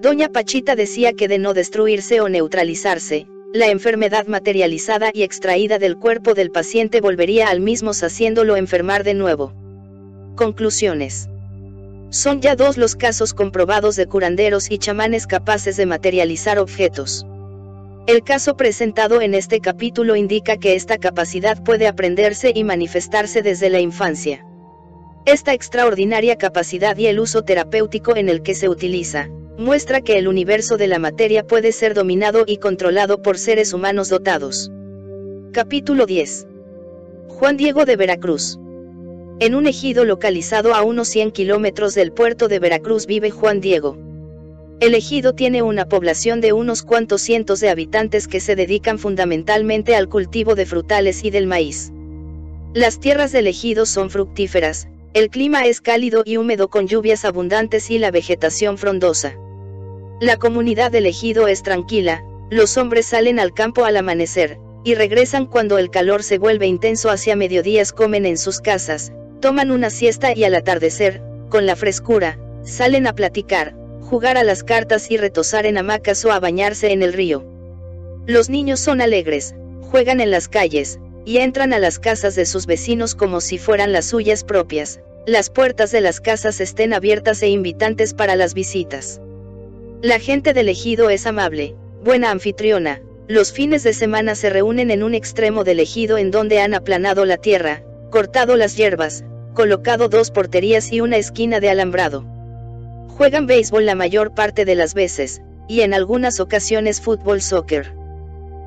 Doña 0.00 0.30
Pachita 0.30 0.74
decía 0.74 1.12
que 1.12 1.28
de 1.28 1.38
no 1.38 1.54
destruirse 1.54 2.20
o 2.20 2.28
neutralizarse, 2.28 3.28
la 3.54 3.66
enfermedad 3.68 4.26
materializada 4.28 5.10
y 5.12 5.22
extraída 5.22 5.78
del 5.78 5.98
cuerpo 5.98 6.32
del 6.32 6.50
paciente 6.50 7.02
volvería 7.02 7.48
al 7.48 7.60
mismo 7.60 7.90
haciéndolo 7.90 8.56
enfermar 8.56 9.04
de 9.04 9.12
nuevo. 9.12 9.52
Conclusiones. 10.36 11.28
Son 12.08 12.40
ya 12.40 12.56
dos 12.56 12.78
los 12.78 12.96
casos 12.96 13.34
comprobados 13.34 13.96
de 13.96 14.06
curanderos 14.06 14.70
y 14.70 14.78
chamanes 14.78 15.26
capaces 15.26 15.76
de 15.76 15.84
materializar 15.84 16.58
objetos. 16.58 17.26
El 18.06 18.22
caso 18.22 18.56
presentado 18.56 19.20
en 19.20 19.34
este 19.34 19.60
capítulo 19.60 20.16
indica 20.16 20.56
que 20.56 20.74
esta 20.74 20.96
capacidad 20.96 21.62
puede 21.62 21.86
aprenderse 21.86 22.52
y 22.54 22.64
manifestarse 22.64 23.42
desde 23.42 23.68
la 23.68 23.80
infancia. 23.80 24.46
Esta 25.26 25.52
extraordinaria 25.52 26.36
capacidad 26.36 26.96
y 26.96 27.06
el 27.06 27.20
uso 27.20 27.42
terapéutico 27.42 28.16
en 28.16 28.30
el 28.30 28.42
que 28.42 28.54
se 28.54 28.70
utiliza, 28.70 29.28
muestra 29.58 30.00
que 30.00 30.18
el 30.18 30.28
universo 30.28 30.76
de 30.76 30.86
la 30.86 30.98
materia 30.98 31.46
puede 31.46 31.72
ser 31.72 31.94
dominado 31.94 32.44
y 32.46 32.56
controlado 32.56 33.22
por 33.22 33.38
seres 33.38 33.72
humanos 33.72 34.08
dotados. 34.08 34.70
Capítulo 35.52 36.06
10. 36.06 36.46
Juan 37.28 37.56
Diego 37.56 37.84
de 37.84 37.96
Veracruz. 37.96 38.58
En 39.40 39.54
un 39.54 39.66
ejido 39.66 40.04
localizado 40.04 40.74
a 40.74 40.82
unos 40.82 41.08
100 41.08 41.32
kilómetros 41.32 41.94
del 41.94 42.12
puerto 42.12 42.48
de 42.48 42.58
Veracruz 42.58 43.06
vive 43.06 43.30
Juan 43.30 43.60
Diego. 43.60 43.98
El 44.80 44.94
ejido 44.94 45.34
tiene 45.34 45.62
una 45.62 45.86
población 45.86 46.40
de 46.40 46.52
unos 46.52 46.82
cuantos 46.82 47.22
cientos 47.22 47.60
de 47.60 47.68
habitantes 47.68 48.28
que 48.28 48.40
se 48.40 48.56
dedican 48.56 48.98
fundamentalmente 48.98 49.94
al 49.94 50.08
cultivo 50.08 50.54
de 50.54 50.66
frutales 50.66 51.24
y 51.24 51.30
del 51.30 51.46
maíz. 51.46 51.92
Las 52.74 52.98
tierras 52.98 53.32
del 53.32 53.46
ejido 53.46 53.84
son 53.84 54.10
fructíferas, 54.10 54.88
el 55.14 55.28
clima 55.28 55.66
es 55.66 55.82
cálido 55.82 56.22
y 56.24 56.38
húmedo 56.38 56.68
con 56.68 56.86
lluvias 56.88 57.26
abundantes 57.26 57.90
y 57.90 57.98
la 57.98 58.10
vegetación 58.10 58.78
frondosa. 58.78 59.36
La 60.20 60.38
comunidad 60.38 60.90
del 60.90 61.04
ejido 61.04 61.48
es 61.48 61.62
tranquila, 61.62 62.24
los 62.50 62.78
hombres 62.78 63.06
salen 63.06 63.38
al 63.38 63.52
campo 63.52 63.84
al 63.84 63.98
amanecer, 63.98 64.58
y 64.84 64.94
regresan 64.94 65.46
cuando 65.46 65.76
el 65.76 65.90
calor 65.90 66.22
se 66.22 66.38
vuelve 66.38 66.66
intenso 66.66 67.10
hacia 67.10 67.36
mediodías 67.36 67.92
comen 67.92 68.24
en 68.24 68.38
sus 68.38 68.60
casas, 68.60 69.12
toman 69.40 69.70
una 69.70 69.90
siesta 69.90 70.34
y 70.34 70.44
al 70.44 70.54
atardecer, 70.54 71.20
con 71.50 71.66
la 71.66 71.76
frescura, 71.76 72.38
salen 72.62 73.06
a 73.06 73.14
platicar, 73.14 73.74
jugar 74.00 74.38
a 74.38 74.44
las 74.44 74.64
cartas 74.64 75.10
y 75.10 75.18
retosar 75.18 75.66
en 75.66 75.76
hamacas 75.76 76.24
o 76.24 76.32
a 76.32 76.40
bañarse 76.40 76.90
en 76.92 77.02
el 77.02 77.12
río. 77.12 77.44
Los 78.26 78.48
niños 78.48 78.80
son 78.80 79.02
alegres, 79.02 79.54
juegan 79.90 80.20
en 80.20 80.30
las 80.30 80.48
calles, 80.48 80.98
y 81.24 81.38
entran 81.38 81.72
a 81.72 81.78
las 81.78 81.98
casas 81.98 82.34
de 82.34 82.46
sus 82.46 82.66
vecinos 82.66 83.14
como 83.14 83.40
si 83.40 83.58
fueran 83.58 83.92
las 83.92 84.06
suyas 84.06 84.44
propias, 84.44 85.00
las 85.26 85.50
puertas 85.50 85.92
de 85.92 86.00
las 86.00 86.20
casas 86.20 86.60
estén 86.60 86.92
abiertas 86.92 87.42
e 87.42 87.48
invitantes 87.48 88.14
para 88.14 88.34
las 88.34 88.54
visitas. 88.54 89.20
La 90.00 90.18
gente 90.18 90.52
del 90.52 90.68
ejido 90.68 91.10
es 91.10 91.26
amable, 91.26 91.76
buena 92.02 92.30
anfitriona, 92.30 93.00
los 93.28 93.52
fines 93.52 93.84
de 93.84 93.94
semana 93.94 94.34
se 94.34 94.50
reúnen 94.50 94.90
en 94.90 95.04
un 95.04 95.14
extremo 95.14 95.62
del 95.62 95.78
ejido 95.78 96.18
en 96.18 96.32
donde 96.32 96.60
han 96.60 96.74
aplanado 96.74 97.24
la 97.24 97.36
tierra, 97.36 97.82
cortado 98.10 98.56
las 98.56 98.76
hierbas, 98.76 99.24
colocado 99.54 100.08
dos 100.08 100.30
porterías 100.32 100.92
y 100.92 101.00
una 101.00 101.18
esquina 101.18 101.60
de 101.60 101.70
alambrado. 101.70 102.24
Juegan 103.16 103.46
béisbol 103.46 103.86
la 103.86 103.94
mayor 103.94 104.34
parte 104.34 104.64
de 104.64 104.74
las 104.74 104.94
veces, 104.94 105.40
y 105.68 105.82
en 105.82 105.94
algunas 105.94 106.40
ocasiones 106.40 107.00
fútbol 107.00 107.40
soccer. 107.40 107.94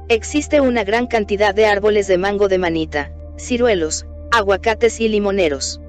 Existe 0.07 0.61
una 0.61 0.83
gran 0.83 1.07
cantidad 1.07 1.55
de 1.55 1.65
árboles 1.65 2.05
de 2.05 2.19
mango 2.19 2.47
de 2.47 2.59
manita, 2.59 3.11
ciruelos, 3.39 4.05
aguacates 4.31 4.99
y 4.99 5.07
limoneros. 5.07 5.81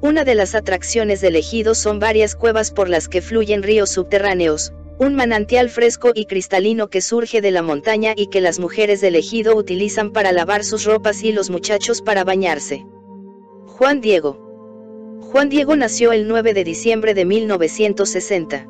Una 0.00 0.24
de 0.24 0.34
las 0.34 0.56
atracciones 0.56 1.20
del 1.20 1.36
ejido 1.36 1.76
son 1.76 2.00
varias 2.00 2.34
cuevas 2.34 2.72
por 2.72 2.88
las 2.88 3.06
que 3.06 3.22
fluyen 3.22 3.62
ríos 3.62 3.90
subterráneos, 3.90 4.72
un 4.98 5.14
manantial 5.14 5.70
fresco 5.70 6.10
y 6.12 6.26
cristalino 6.26 6.88
que 6.88 7.00
surge 7.00 7.40
de 7.40 7.52
la 7.52 7.62
montaña 7.62 8.14
y 8.16 8.26
que 8.26 8.40
las 8.40 8.58
mujeres 8.58 9.00
del 9.00 9.14
ejido 9.14 9.54
utilizan 9.54 10.10
para 10.10 10.32
lavar 10.32 10.64
sus 10.64 10.84
ropas 10.84 11.22
y 11.22 11.30
los 11.30 11.48
muchachos 11.48 12.02
para 12.02 12.24
bañarse. 12.24 12.84
Juan 13.66 14.00
Diego 14.00 14.42
Juan 15.20 15.50
Diego 15.50 15.76
nació 15.76 16.10
el 16.10 16.26
9 16.26 16.52
de 16.52 16.64
diciembre 16.64 17.14
de 17.14 17.24
1960. 17.24 18.66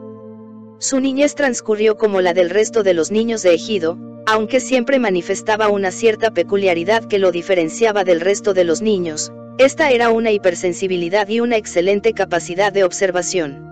Su 0.78 1.00
niñez 1.00 1.34
transcurrió 1.34 1.96
como 1.96 2.20
la 2.20 2.34
del 2.34 2.50
resto 2.50 2.82
de 2.82 2.92
los 2.92 3.10
niños 3.10 3.42
de 3.42 3.54
Ejido, 3.54 3.96
aunque 4.26 4.60
siempre 4.60 4.98
manifestaba 4.98 5.68
una 5.68 5.90
cierta 5.90 6.32
peculiaridad 6.32 7.06
que 7.06 7.18
lo 7.18 7.32
diferenciaba 7.32 8.04
del 8.04 8.20
resto 8.20 8.52
de 8.52 8.64
los 8.64 8.82
niños, 8.82 9.32
esta 9.56 9.90
era 9.90 10.10
una 10.10 10.32
hipersensibilidad 10.32 11.28
y 11.28 11.40
una 11.40 11.56
excelente 11.56 12.12
capacidad 12.12 12.74
de 12.74 12.84
observación. 12.84 13.64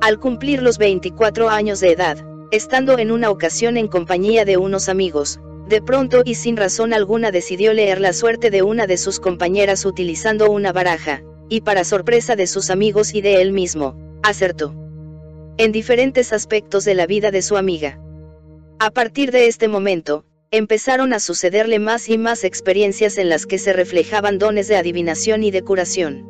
Al 0.00 0.18
cumplir 0.18 0.60
los 0.60 0.76
24 0.76 1.50
años 1.50 1.78
de 1.78 1.92
edad, 1.92 2.18
estando 2.50 2.98
en 2.98 3.12
una 3.12 3.30
ocasión 3.30 3.76
en 3.76 3.86
compañía 3.86 4.44
de 4.44 4.56
unos 4.56 4.88
amigos, 4.88 5.38
de 5.68 5.82
pronto 5.82 6.22
y 6.24 6.34
sin 6.34 6.56
razón 6.56 6.92
alguna 6.92 7.30
decidió 7.30 7.72
leer 7.72 8.00
la 8.00 8.12
suerte 8.12 8.50
de 8.50 8.62
una 8.62 8.88
de 8.88 8.96
sus 8.96 9.20
compañeras 9.20 9.84
utilizando 9.84 10.50
una 10.50 10.72
baraja, 10.72 11.22
y 11.48 11.60
para 11.60 11.84
sorpresa 11.84 12.34
de 12.34 12.48
sus 12.48 12.70
amigos 12.70 13.14
y 13.14 13.20
de 13.20 13.40
él 13.40 13.52
mismo, 13.52 13.96
acertó. 14.24 14.83
En 15.56 15.70
diferentes 15.70 16.32
aspectos 16.32 16.84
de 16.84 16.96
la 16.96 17.06
vida 17.06 17.30
de 17.30 17.40
su 17.40 17.56
amiga. 17.56 18.00
A 18.80 18.90
partir 18.90 19.30
de 19.30 19.46
este 19.46 19.68
momento, 19.68 20.24
empezaron 20.50 21.12
a 21.12 21.20
sucederle 21.20 21.78
más 21.78 22.08
y 22.08 22.18
más 22.18 22.42
experiencias 22.42 23.18
en 23.18 23.28
las 23.28 23.46
que 23.46 23.58
se 23.58 23.72
reflejaban 23.72 24.38
dones 24.38 24.66
de 24.66 24.74
adivinación 24.74 25.44
y 25.44 25.52
de 25.52 25.62
curación. 25.62 26.26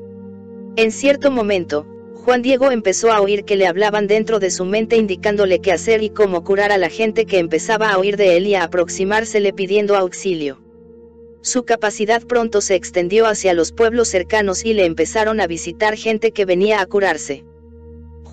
En 0.77 0.93
cierto 0.93 1.31
momento, 1.31 1.87
Juan 2.17 2.43
Diego 2.43 2.71
empezó 2.71 3.13
a 3.13 3.23
oír 3.23 3.47
que 3.47 3.57
le 3.57 3.67
hablaban 3.67 4.09
dentro 4.09 4.41
de 4.41 4.51
su 4.51 4.67
mente 4.67 4.99
indicándole 4.99 5.59
qué 5.61 5.73
hacer 5.73 6.03
y 6.03 6.11
cómo 6.11 6.45
curar 6.45 6.71
a 6.71 6.77
la 6.77 6.91
gente 6.91 7.25
que 7.25 7.39
empezaba 7.39 7.93
a 7.93 7.99
oír 7.99 8.19
de 8.19 8.37
él 8.37 8.47
y 8.47 8.57
a 8.57 8.65
aproximársele 8.65 9.55
pidiendo 9.55 9.97
auxilio. 9.97 10.61
Su 11.41 11.65
capacidad 11.65 12.23
pronto 12.27 12.61
se 12.61 12.75
extendió 12.75 13.27
hacia 13.27 13.55
los 13.55 13.73
pueblos 13.73 14.09
cercanos 14.09 14.67
y 14.67 14.75
le 14.75 14.85
empezaron 14.85 15.41
a 15.41 15.47
visitar 15.47 15.97
gente 15.97 16.31
que 16.33 16.45
venía 16.45 16.83
a 16.83 16.87
curarse. 16.87 17.47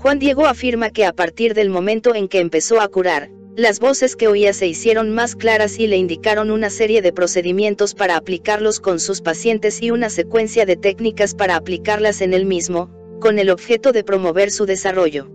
Juan 0.01 0.17
Diego 0.17 0.47
afirma 0.47 0.89
que 0.89 1.05
a 1.05 1.13
partir 1.13 1.53
del 1.53 1.69
momento 1.69 2.15
en 2.15 2.27
que 2.27 2.39
empezó 2.39 2.81
a 2.81 2.87
curar, 2.87 3.29
las 3.55 3.79
voces 3.79 4.15
que 4.15 4.27
oía 4.27 4.51
se 4.51 4.65
hicieron 4.65 5.11
más 5.11 5.35
claras 5.35 5.77
y 5.77 5.85
le 5.85 5.95
indicaron 5.95 6.49
una 6.49 6.71
serie 6.71 7.03
de 7.03 7.13
procedimientos 7.13 7.93
para 7.93 8.15
aplicarlos 8.15 8.79
con 8.79 8.99
sus 8.99 9.21
pacientes 9.21 9.79
y 9.79 9.91
una 9.91 10.09
secuencia 10.09 10.65
de 10.65 10.75
técnicas 10.75 11.35
para 11.35 11.55
aplicarlas 11.55 12.21
en 12.21 12.33
él 12.33 12.47
mismo, 12.47 12.89
con 13.19 13.37
el 13.37 13.51
objeto 13.51 13.91
de 13.91 14.03
promover 14.03 14.49
su 14.49 14.65
desarrollo. 14.65 15.29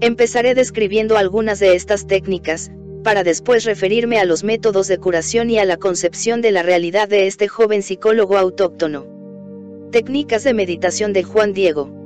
Empezaré 0.00 0.54
describiendo 0.54 1.16
algunas 1.16 1.58
de 1.58 1.74
estas 1.74 2.06
técnicas, 2.06 2.70
para 3.02 3.24
después 3.24 3.64
referirme 3.64 4.20
a 4.20 4.24
los 4.24 4.44
métodos 4.44 4.86
de 4.86 4.98
curación 4.98 5.50
y 5.50 5.58
a 5.58 5.64
la 5.64 5.78
concepción 5.78 6.42
de 6.42 6.52
la 6.52 6.62
realidad 6.62 7.08
de 7.08 7.26
este 7.26 7.48
joven 7.48 7.82
psicólogo 7.82 8.38
autóctono. 8.38 9.08
Técnicas 9.90 10.44
de 10.44 10.54
meditación 10.54 11.12
de 11.12 11.24
Juan 11.24 11.52
Diego. 11.54 11.99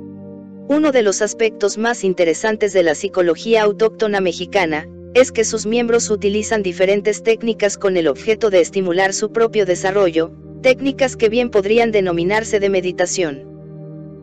Uno 0.67 0.91
de 0.91 1.03
los 1.03 1.21
aspectos 1.21 1.77
más 1.77 2.03
interesantes 2.03 2.73
de 2.73 2.81
la 2.81 2.95
psicología 2.95 3.61
autóctona 3.61 4.19
mexicana, 4.19 4.89
es 5.13 5.31
que 5.31 5.43
sus 5.43 5.67
miembros 5.67 6.09
utilizan 6.09 6.63
diferentes 6.63 7.21
técnicas 7.21 7.77
con 7.77 7.97
el 7.97 8.07
objeto 8.07 8.49
de 8.49 8.61
estimular 8.61 9.13
su 9.13 9.31
propio 9.31 9.67
desarrollo, 9.67 10.31
técnicas 10.63 11.17
que 11.17 11.29
bien 11.29 11.51
podrían 11.51 11.91
denominarse 11.91 12.59
de 12.59 12.69
meditación. 12.69 13.43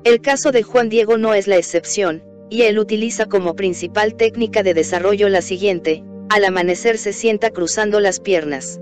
El 0.03 0.21
caso 0.21 0.51
de 0.51 0.65
Juan 0.65 0.89
Diego 0.89 1.17
no 1.17 1.33
es 1.33 1.47
la 1.47 1.59
excepción, 1.59 2.25
y 2.51 2.63
él 2.63 2.81
utiliza 2.81 3.27
como 3.27 3.55
principal 3.55 4.17
técnica 4.17 4.65
de 4.65 4.75
desarrollo 4.75 5.29
la 5.29 5.43
siguiente, 5.43 6.03
al 6.29 6.45
amanecer 6.45 6.99
se 6.99 7.13
sienta 7.13 7.51
cruzando 7.51 8.01
las 8.01 8.19
piernas. 8.19 8.81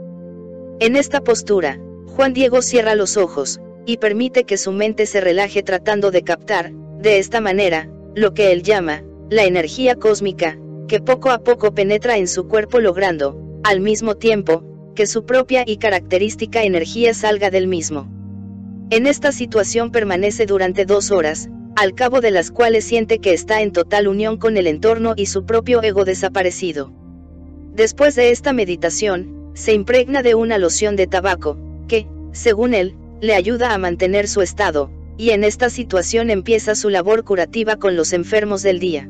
En 0.81 0.97
esta 0.97 1.21
postura, 1.21 1.79
Juan 2.07 2.33
Diego 2.33 2.63
cierra 2.63 2.95
los 2.95 3.19
ojos, 3.19 3.61
y 3.85 3.99
permite 3.99 4.45
que 4.45 4.57
su 4.57 4.73
mente 4.73 5.05
se 5.05 5.21
relaje 5.21 5.63
tratando 5.63 6.11
de 6.11 6.23
captar, 6.23 6.73
de 7.01 7.19
esta 7.19 7.41
manera, 7.41 7.89
lo 8.15 8.35
que 8.35 8.53
él 8.53 8.63
llama, 8.63 9.03
la 9.31 9.45
energía 9.45 9.95
cósmica, 9.95 10.59
que 10.87 11.01
poco 11.01 11.31
a 11.31 11.39
poco 11.39 11.73
penetra 11.73 12.19
en 12.19 12.29
su 12.29 12.47
cuerpo 12.47 12.79
logrando, 12.79 13.41
al 13.65 13.81
mismo 13.81 14.17
tiempo, 14.17 14.65
que 14.95 15.07
su 15.07 15.25
propia 15.25 15.65
y 15.67 15.79
característica 15.79 16.63
energía 16.63 17.15
salga 17.15 17.51
del 17.51 17.69
mismo. 17.69 18.07
En 18.91 19.07
esta 19.07 19.33
situación 19.33 19.93
permanece 19.93 20.45
durante 20.45 20.85
dos 20.85 21.11
horas, 21.11 21.49
al 21.77 21.95
cabo 21.95 22.21
de 22.21 22.33
las 22.33 22.51
cuales 22.51 22.85
siente 22.85 23.19
que 23.19 23.33
está 23.33 23.63
en 23.63 23.73
total 23.73 24.07
unión 24.07 24.37
con 24.37 24.59
el 24.59 24.67
entorno 24.67 25.15
y 25.17 25.27
su 25.27 25.47
propio 25.47 25.83
ego 25.83 26.05
desaparecido. 26.05 26.93
Después 27.73 28.15
de 28.15 28.31
esta 28.31 28.53
meditación, 28.53 29.53
se 29.55 29.73
impregna 29.73 30.23
de 30.23 30.35
una 30.35 30.59
loción 30.59 30.97
de 30.97 31.07
tabaco, 31.07 31.57
que, 31.89 32.07
según 32.33 32.75
él, 32.75 32.95
le 33.23 33.35
ayuda 33.35 33.73
a 33.73 33.79
mantener 33.79 34.29
su 34.29 34.43
estado, 34.43 34.91
y 35.21 35.33
en 35.33 35.45
esta 35.45 35.69
situación 35.69 36.31
empieza 36.31 36.75
su 36.75 36.89
labor 36.89 37.25
curativa 37.25 37.77
con 37.77 37.95
los 37.95 38.15
enfermos 38.15 38.63
del 38.63 38.81
día. 38.81 39.07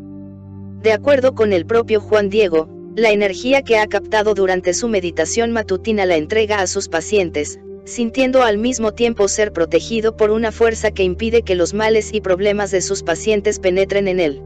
De 0.82 0.90
acuerdo 0.90 1.36
con 1.36 1.52
el 1.52 1.66
propio 1.66 2.00
Juan 2.00 2.30
Diego, 2.30 2.68
la 2.96 3.12
energía 3.12 3.62
que 3.62 3.78
ha 3.78 3.86
captado 3.86 4.34
durante 4.34 4.74
su 4.74 4.88
meditación 4.88 5.52
matutina 5.52 6.06
la 6.06 6.16
entrega 6.16 6.62
a 6.62 6.66
sus 6.66 6.88
pacientes, 6.88 7.60
sintiendo 7.84 8.42
al 8.42 8.58
mismo 8.58 8.90
tiempo 8.90 9.28
ser 9.28 9.52
protegido 9.52 10.16
por 10.16 10.32
una 10.32 10.50
fuerza 10.50 10.90
que 10.90 11.04
impide 11.04 11.42
que 11.42 11.54
los 11.54 11.74
males 11.74 12.12
y 12.12 12.20
problemas 12.20 12.72
de 12.72 12.80
sus 12.80 13.04
pacientes 13.04 13.60
penetren 13.60 14.08
en 14.08 14.18
él. 14.18 14.42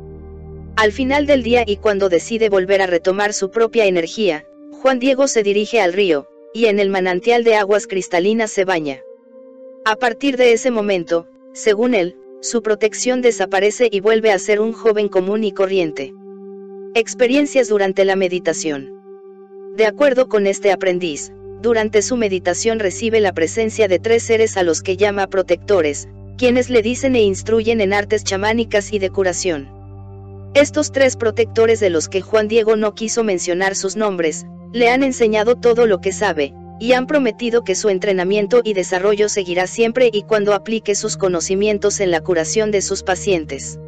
Al 0.77 0.93
final 0.93 1.25
del 1.25 1.43
día 1.43 1.65
y 1.67 1.79
cuando 1.79 2.11
decide 2.11 2.51
volver 2.51 2.83
a 2.83 2.87
retomar 2.87 3.33
su 3.33 3.51
propia 3.51 3.87
energía, 3.87 4.45
Juan 4.83 4.99
Diego 4.99 5.29
se 5.29 5.43
dirige 5.43 5.81
al 5.81 5.95
río, 5.95 6.29
y 6.53 6.67
en 6.67 6.79
el 6.79 6.91
manantial 6.91 7.43
de 7.43 7.55
aguas 7.55 7.87
cristalinas 7.87 8.51
se 8.51 8.67
baña. 8.67 9.01
A 9.87 9.97
partir 9.97 10.37
de 10.37 10.53
ese 10.53 10.71
momento, 10.71 11.27
según 11.55 11.95
él, 11.95 12.17
su 12.41 12.63
protección 12.63 13.23
desaparece 13.23 13.89
y 13.91 14.01
vuelve 14.01 14.33
a 14.33 14.39
ser 14.39 14.61
un 14.61 14.73
joven 14.73 15.09
común 15.09 15.45
y 15.45 15.53
corriente. 15.53 16.13
Experiencias 16.95 17.69
durante 17.69 18.05
la 18.05 18.17
meditación. 18.17 18.93
De 19.77 19.87
acuerdo 19.87 20.29
con 20.29 20.47
este 20.49 20.73
aprendiz, 20.73 21.33
durante 21.63 22.03
su 22.03 22.17
meditación 22.17 22.81
recibe 22.81 23.21
la 23.21 23.33
presencia 23.33 23.89
de 23.89 24.01
tres 24.01 24.25
seres 24.25 24.57
a 24.57 24.65
los 24.65 24.83
que 24.83 24.97
llama 24.97 25.29
protectores, 25.29 26.09
quienes 26.37 26.71
le 26.71 26.83
dicen 26.83 27.15
e 27.15 27.23
instruyen 27.23 27.81
en 27.81 27.93
artes 27.93 28.25
chamánicas 28.25 28.93
y 28.93 28.99
de 28.99 29.11
curación. 29.11 29.69
Estos 30.55 30.91
tres 30.91 31.17
protectores 31.17 31.79
de 31.79 31.91
los 31.91 32.09
que 32.09 32.21
Juan 32.21 32.49
Diego 32.49 32.77
no 32.77 32.95
quiso 32.95 33.23
mencionar 33.23 33.77
sus 33.77 33.97
nombres, 33.97 34.45
le 34.73 34.91
han 34.91 35.05
enseñado 35.05 35.55
todo 35.55 35.87
lo 35.87 36.01
que 36.01 36.13
sabe, 36.13 36.53
y 36.81 36.93
han 36.93 37.07
prometido 37.07 37.63
que 37.63 37.75
su 37.75 37.89
entrenamiento 37.89 38.61
y 38.65 38.75
desarrollo 38.75 39.29
seguirá 39.29 39.67
siempre 39.67 40.11
y 40.13 40.23
cuando 40.23 40.55
aplique 40.55 40.95
sus 40.95 41.17
conocimientos 41.17 42.01
en 42.01 42.11
la 42.11 42.21
curación 42.21 42.71
de 42.71 42.83
sus 42.83 43.03
pacientes. 43.03 43.79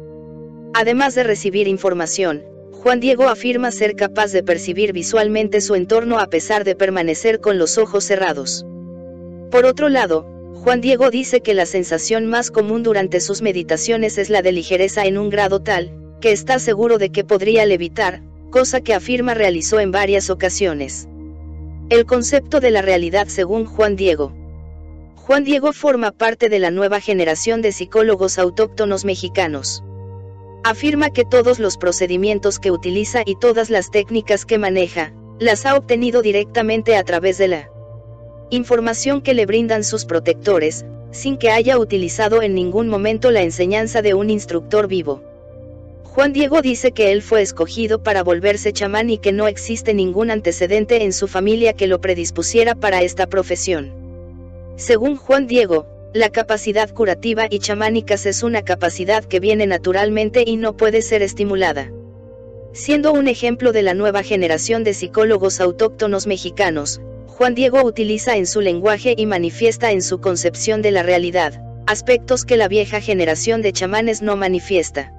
Además 0.73 1.15
de 1.15 1.23
recibir 1.23 1.67
información, 1.67 2.43
Juan 2.71 2.99
Diego 2.99 3.27
afirma 3.27 3.71
ser 3.71 3.95
capaz 3.95 4.31
de 4.31 4.43
percibir 4.43 4.93
visualmente 4.93 5.61
su 5.61 5.75
entorno 5.75 6.19
a 6.19 6.27
pesar 6.27 6.63
de 6.63 6.75
permanecer 6.75 7.39
con 7.39 7.57
los 7.57 7.77
ojos 7.77 8.03
cerrados. 8.03 8.65
Por 9.51 9.65
otro 9.65 9.89
lado, 9.89 10.25
Juan 10.53 10.81
Diego 10.81 11.09
dice 11.09 11.41
que 11.41 11.53
la 11.53 11.65
sensación 11.65 12.27
más 12.27 12.51
común 12.51 12.83
durante 12.83 13.19
sus 13.19 13.41
meditaciones 13.41 14.17
es 14.17 14.29
la 14.29 14.41
de 14.41 14.51
ligereza 14.51 15.05
en 15.05 15.17
un 15.17 15.29
grado 15.29 15.61
tal, 15.61 15.91
que 16.21 16.31
está 16.31 16.59
seguro 16.59 16.97
de 16.97 17.09
que 17.09 17.23
podría 17.23 17.65
levitar, 17.65 18.21
cosa 18.51 18.81
que 18.81 18.93
afirma 18.93 19.33
realizó 19.33 19.79
en 19.79 19.91
varias 19.91 20.29
ocasiones. 20.29 21.07
El 21.89 22.05
concepto 22.05 22.59
de 22.59 22.69
la 22.69 22.81
realidad 22.81 23.27
según 23.27 23.65
Juan 23.65 23.95
Diego. 23.95 24.33
Juan 25.15 25.45
Diego 25.45 25.71
forma 25.71 26.11
parte 26.11 26.49
de 26.49 26.59
la 26.59 26.69
nueva 26.69 26.99
generación 26.99 27.61
de 27.61 27.71
psicólogos 27.71 28.37
autóctonos 28.37 29.05
mexicanos. 29.05 29.85
Afirma 30.65 31.11
que 31.11 31.23
todos 31.23 31.59
los 31.59 31.77
procedimientos 31.77 32.59
que 32.59 32.71
utiliza 32.71 33.21
y 33.25 33.35
todas 33.39 33.69
las 33.69 33.89
técnicas 33.89 34.45
que 34.45 34.57
maneja, 34.57 35.13
las 35.39 35.65
ha 35.65 35.77
obtenido 35.77 36.21
directamente 36.21 36.97
a 36.97 37.03
través 37.03 37.37
de 37.37 37.47
la 37.47 37.69
información 38.49 39.21
que 39.21 39.33
le 39.33 39.45
brindan 39.45 39.85
sus 39.85 40.03
protectores, 40.03 40.85
sin 41.11 41.37
que 41.37 41.51
haya 41.51 41.79
utilizado 41.79 42.41
en 42.41 42.53
ningún 42.53 42.89
momento 42.89 43.31
la 43.31 43.43
enseñanza 43.43 44.01
de 44.01 44.13
un 44.13 44.29
instructor 44.29 44.89
vivo. 44.89 45.23
Juan 46.17 46.33
Diego 46.33 46.63
dice 46.63 46.93
que 46.93 47.11
él 47.11 47.21
fue 47.21 47.43
escogido 47.43 48.01
para 48.01 48.23
volverse 48.23 48.73
chamán 48.73 49.11
y 49.11 49.19
que 49.19 49.31
no 49.31 49.47
existe 49.47 49.93
ningún 49.93 50.31
antecedente 50.31 51.03
en 51.03 51.13
su 51.13 51.27
familia 51.27 51.73
que 51.73 51.85
lo 51.85 52.01
predispusiera 52.01 52.73
para 52.73 53.03
esta 53.03 53.27
profesión. 53.27 53.93
Según 54.77 55.15
Juan 55.15 55.45
Diego, 55.45 55.85
la 56.15 56.29
capacidad 56.29 56.91
curativa 56.91 57.45
y 57.51 57.59
chamánicas 57.59 58.25
es 58.25 58.41
una 58.41 58.63
capacidad 58.63 59.25
que 59.25 59.39
viene 59.39 59.67
naturalmente 59.67 60.43
y 60.43 60.57
no 60.57 60.75
puede 60.75 61.03
ser 61.03 61.21
estimulada. 61.21 61.91
Siendo 62.73 63.13
un 63.13 63.27
ejemplo 63.27 63.71
de 63.71 63.83
la 63.83 63.93
nueva 63.93 64.23
generación 64.23 64.83
de 64.83 64.95
psicólogos 64.95 65.61
autóctonos 65.61 66.25
mexicanos, 66.25 66.99
Juan 67.27 67.53
Diego 67.53 67.83
utiliza 67.83 68.37
en 68.37 68.47
su 68.47 68.61
lenguaje 68.61 69.13
y 69.15 69.27
manifiesta 69.27 69.91
en 69.91 70.01
su 70.01 70.19
concepción 70.19 70.81
de 70.81 70.89
la 70.89 71.03
realidad, 71.03 71.61
aspectos 71.85 72.43
que 72.43 72.57
la 72.57 72.67
vieja 72.67 73.01
generación 73.01 73.61
de 73.61 73.71
chamanes 73.71 74.23
no 74.23 74.35
manifiesta. 74.35 75.13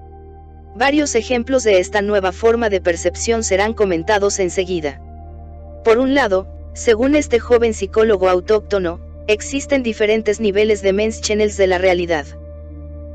Varios 0.75 1.15
ejemplos 1.15 1.65
de 1.65 1.79
esta 1.81 2.03
nueva 2.03 2.33
forma 2.33 2.69
de 2.69 2.81
percepción 2.81 3.43
serán 3.43 3.75
comentados 3.75 4.39
enseguida. 4.39 5.01
Por 5.85 5.99
un 5.99 6.15
lado, 6.15 6.47
según 6.75 7.17
este 7.17 7.41
joven 7.41 7.75
psicólogo 7.75 8.29
autóctono, 8.29 9.01
existen 9.27 9.83
diferentes 9.83 10.41
niveles 10.41 10.83
de 10.83 10.93
mens 10.93 11.21
channels 11.21 11.57
de 11.57 11.67
la 11.67 11.79
realidad. 11.79 12.27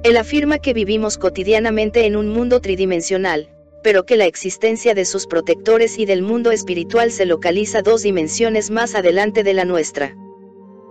Él 0.03 0.17
afirma 0.17 0.59
que 0.59 0.73
vivimos 0.73 1.17
cotidianamente 1.17 2.05
en 2.05 2.17
un 2.17 2.29
mundo 2.29 2.59
tridimensional, 2.59 3.47
pero 3.83 4.05
que 4.05 4.17
la 4.17 4.25
existencia 4.25 4.93
de 4.93 5.05
sus 5.05 5.27
protectores 5.27 5.97
y 5.97 6.05
del 6.05 6.21
mundo 6.21 6.51
espiritual 6.51 7.11
se 7.11 7.25
localiza 7.25 7.81
dos 7.81 8.01
dimensiones 8.01 8.71
más 8.71 8.95
adelante 8.95 9.43
de 9.43 9.53
la 9.53 9.65
nuestra. 9.65 10.15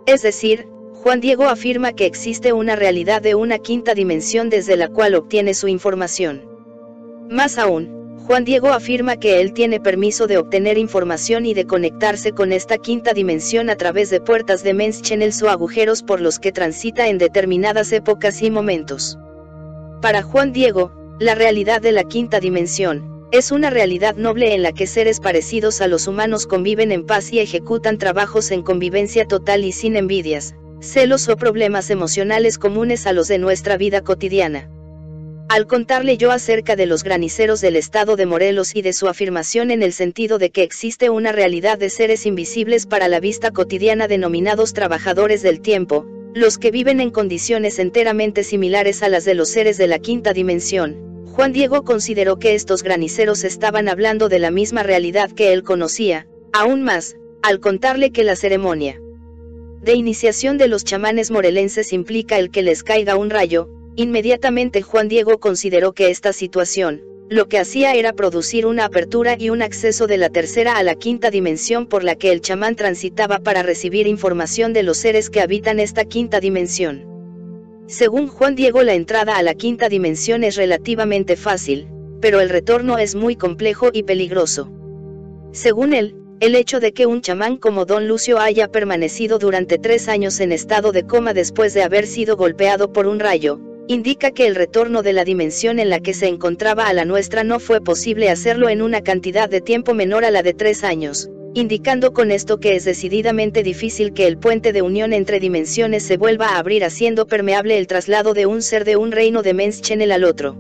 Es 0.07 0.23
decir, 0.23 0.67
Juan 0.93 1.21
Diego 1.21 1.45
afirma 1.45 1.93
que 1.93 2.07
existe 2.07 2.53
una 2.53 2.77
realidad 2.77 3.21
de 3.21 3.35
una 3.35 3.59
quinta 3.59 3.95
dimensión 3.95 4.51
desde 4.51 4.77
la 4.77 4.89
cual 4.89 5.15
obtiene 5.15 5.53
su 5.55 5.69
información. 5.69 6.52
Más 7.33 7.57
aún, 7.57 8.19
Juan 8.27 8.45
Diego 8.45 8.69
afirma 8.75 9.17
que 9.17 9.41
él 9.41 9.55
tiene 9.55 9.81
permiso 9.81 10.27
de 10.27 10.37
obtener 10.37 10.77
información 10.77 11.47
y 11.47 11.55
de 11.55 11.67
conectarse 11.67 12.33
con 12.33 12.53
esta 12.53 12.77
quinta 12.77 13.15
dimensión 13.15 13.71
a 13.71 13.77
través 13.77 14.11
de 14.11 14.21
puertas 14.21 14.63
de 14.63 14.75
mens 14.75 15.43
o 15.43 15.49
agujeros 15.49 16.03
por 16.03 16.21
los 16.21 16.39
que 16.39 16.53
transita 16.53 17.09
en 17.09 17.17
determinadas 17.17 17.91
épocas 17.93 18.43
y 18.43 18.51
momentos. 18.51 19.19
Para 20.03 20.21
Juan 20.21 20.53
Diego, 20.53 20.93
la 21.21 21.35
realidad 21.35 21.81
de 21.81 21.93
la 21.93 22.05
quinta 22.05 22.39
dimensión, 22.39 23.27
es 23.33 23.51
una 23.51 23.71
realidad 23.71 24.15
noble 24.17 24.53
en 24.53 24.63
la 24.63 24.73
que 24.73 24.87
seres 24.87 25.19
parecidos 25.19 25.81
a 25.81 25.89
los 25.89 26.07
humanos 26.07 26.47
conviven 26.47 26.93
en 26.93 27.07
paz 27.07 27.33
y 27.33 27.41
ejecutan 27.41 27.97
trabajos 27.97 28.51
en 28.51 28.63
convivencia 28.63 29.27
total 29.27 29.65
y 29.65 29.73
sin 29.73 29.97
envidias, 29.97 30.55
celos 30.81 31.31
o 31.31 31.39
problemas 31.39 31.89
emocionales 31.89 32.59
comunes 32.59 33.07
a 33.07 33.15
los 33.15 33.27
de 33.29 33.39
nuestra 33.39 33.79
vida 33.79 34.03
cotidiana. 34.03 34.69
Al 35.53 35.67
contarle 35.67 36.17
yo 36.17 36.31
acerca 36.31 36.77
de 36.77 36.87
los 36.87 37.05
graniceros 37.05 37.61
del 37.61 37.77
estado 37.77 38.17
de 38.17 38.25
Morelos 38.25 38.75
y 38.75 38.81
de 38.81 38.95
su 38.95 39.07
afirmación 39.07 39.71
en 39.71 39.83
el 39.83 39.93
sentido 39.93 40.39
de 40.39 40.49
que 40.49 40.63
existe 40.63 41.11
una 41.11 41.31
realidad 41.31 41.77
de 41.77 41.91
seres 41.91 42.25
invisibles 42.25 42.87
para 42.87 43.07
la 43.07 43.21
vista 43.21 43.51
cotidiana 43.51 44.09
denominados 44.09 44.73
trabajadores 44.73 45.43
del 45.43 45.61
tiempo, 45.61 46.07
los 46.33 46.57
que 46.57 46.71
viven 46.71 47.01
en 47.01 47.11
condiciones 47.11 47.79
enteramente 47.79 48.45
similares 48.45 49.03
a 49.03 49.11
las 49.11 49.27
de 49.27 49.35
los 49.35 49.51
seres 49.51 49.77
de 49.77 49.89
la 49.89 49.99
quinta 49.99 50.33
dimensión, 50.33 51.27
Juan 51.27 51.53
Diego 51.53 51.85
consideró 51.85 52.39
que 52.39 52.55
estos 52.55 52.83
graniceros 52.83 53.45
estaban 53.45 53.91
hablando 53.91 54.31
de 54.31 54.39
la 54.39 54.51
misma 54.51 54.83
realidad 54.83 55.31
que 55.31 55.53
él 55.53 55.65
conocía, 55.65 56.27
aún 56.55 56.81
más, 56.81 57.17
al 57.43 57.61
contarle 57.61 58.11
que 58.11 58.25
la 58.25 58.37
ceremonia 58.37 58.99
de 59.83 59.93
iniciación 59.93 60.57
de 60.57 60.69
los 60.69 60.83
chamanes 60.83 61.31
morelenses 61.31 61.93
implica 61.93 62.39
el 62.39 62.51
que 62.51 62.63
les 62.63 62.83
caiga 62.83 63.17
un 63.17 63.29
rayo, 63.29 63.69
Inmediatamente 63.95 64.81
Juan 64.81 65.09
Diego 65.09 65.39
consideró 65.39 65.93
que 65.93 66.09
esta 66.09 66.33
situación, 66.33 67.03
lo 67.29 67.47
que 67.49 67.59
hacía 67.59 67.95
era 67.95 68.15
producir 68.15 68.65
una 68.65 68.87
apertura 68.87 69.37
y 69.39 69.51
un 69.51 69.61
acceso 69.61 70.07
de 70.07 70.17
la 70.17 70.31
tercera 70.31 70.77
a 70.77 70.83
la 70.83 70.95
quinta 70.95 71.31
dimensión 71.31 71.87
por 71.87 72.03
la 72.03 72.15
que 72.15 72.33
el 72.33 72.41
chamán 72.41 72.75
transitaba 72.75 73.41
para 73.41 73.63
recibir 73.63 74.07
información 74.07 74.73
de 74.73 74.83
los 74.83 74.97
seres 74.97 75.29
que 75.29 75.43
habitan 75.43 75.79
esta 75.79 76.07
quinta 76.07 76.41
dimensión. 76.41 77.07
Según 77.87 78.29
Juan 78.29 78.55
Diego 78.55 78.83
la 78.83 78.95
entrada 78.95 79.37
a 79.37 79.43
la 79.43 79.55
quinta 79.55 79.91
dimensión 79.91 80.43
es 80.43 80.57
relativamente 80.57 81.37
fácil, 81.37 81.89
pero 82.21 82.41
el 82.41 82.49
retorno 82.49 82.97
es 82.97 83.15
muy 83.15 83.37
complejo 83.37 83.91
y 83.93 84.05
peligroso. 84.05 84.71
Según 85.53 85.93
él, 85.93 86.17
el 86.41 86.55
hecho 86.55 86.81
de 86.81 86.93
que 86.93 87.05
un 87.05 87.21
chamán 87.21 87.59
como 87.59 87.85
Don 87.85 88.09
Lucio 88.09 88.39
haya 88.39 88.69
permanecido 88.69 89.39
durante 89.39 89.77
tres 89.77 90.09
años 90.09 90.41
en 90.41 90.51
estado 90.51 90.93
de 90.93 91.07
coma 91.07 91.35
después 91.35 91.75
de 91.75 91.83
haber 91.83 92.07
sido 92.07 92.37
golpeado 92.37 92.93
por 92.93 93.07
un 93.07 93.21
rayo, 93.21 93.61
indica 93.93 94.31
que 94.31 94.47
el 94.47 94.55
retorno 94.55 95.03
de 95.03 95.13
la 95.13 95.25
dimensión 95.25 95.79
en 95.79 95.91
la 95.91 96.01
que 96.01 96.15
se 96.15 96.27
encontraba 96.27 96.87
a 96.87 96.93
la 96.93 97.05
nuestra 97.05 97.45
no 97.45 97.61
fue 97.61 97.81
posible 97.81 98.31
hacerlo 98.31 98.69
en 98.69 98.81
una 98.81 99.03
cantidad 99.03 99.49
de 99.49 99.61
tiempo 99.61 99.93
menor 99.93 100.25
a 100.25 100.31
la 100.31 100.43
de 100.43 100.55
tres 100.55 100.83
años, 100.83 101.29
indicando 101.55 102.13
con 102.13 102.31
esto 102.31 102.59
que 102.59 102.75
es 102.75 102.85
decididamente 102.85 103.63
difícil 103.63 104.15
que 104.15 104.27
el 104.27 104.39
puente 104.39 104.73
de 104.73 104.81
unión 104.81 105.13
entre 105.13 105.41
dimensiones 105.41 106.03
se 106.05 106.17
vuelva 106.17 106.49
a 106.49 106.59
abrir 106.59 106.85
haciendo 106.85 107.27
permeable 107.27 107.77
el 107.77 107.87
traslado 107.87 108.33
de 108.33 108.47
un 108.47 108.63
ser 108.63 108.85
de 108.85 108.97
un 108.97 109.13
reino 109.13 109.43
de 109.43 109.53
Menschenel 109.53 110.13
al 110.13 110.25
otro. 110.25 110.57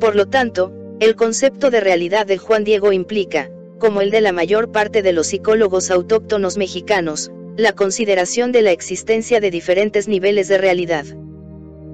Por 0.00 0.16
lo 0.16 0.26
tanto, 0.26 0.72
el 0.98 1.14
concepto 1.14 1.70
de 1.70 1.80
realidad 1.80 2.26
de 2.26 2.38
Juan 2.38 2.64
Diego 2.64 2.92
implica, 2.92 3.48
como 3.78 4.00
el 4.00 4.10
de 4.10 4.20
la 4.20 4.32
mayor 4.32 4.72
parte 4.72 5.02
de 5.02 5.12
los 5.12 5.28
psicólogos 5.28 5.90
autóctonos 5.90 6.58
mexicanos, 6.58 7.30
la 7.56 7.72
consideración 7.72 8.50
de 8.50 8.62
la 8.62 8.72
existencia 8.72 9.40
de 9.40 9.50
diferentes 9.50 10.08
niveles 10.08 10.48
de 10.48 10.58
realidad. 10.58 11.04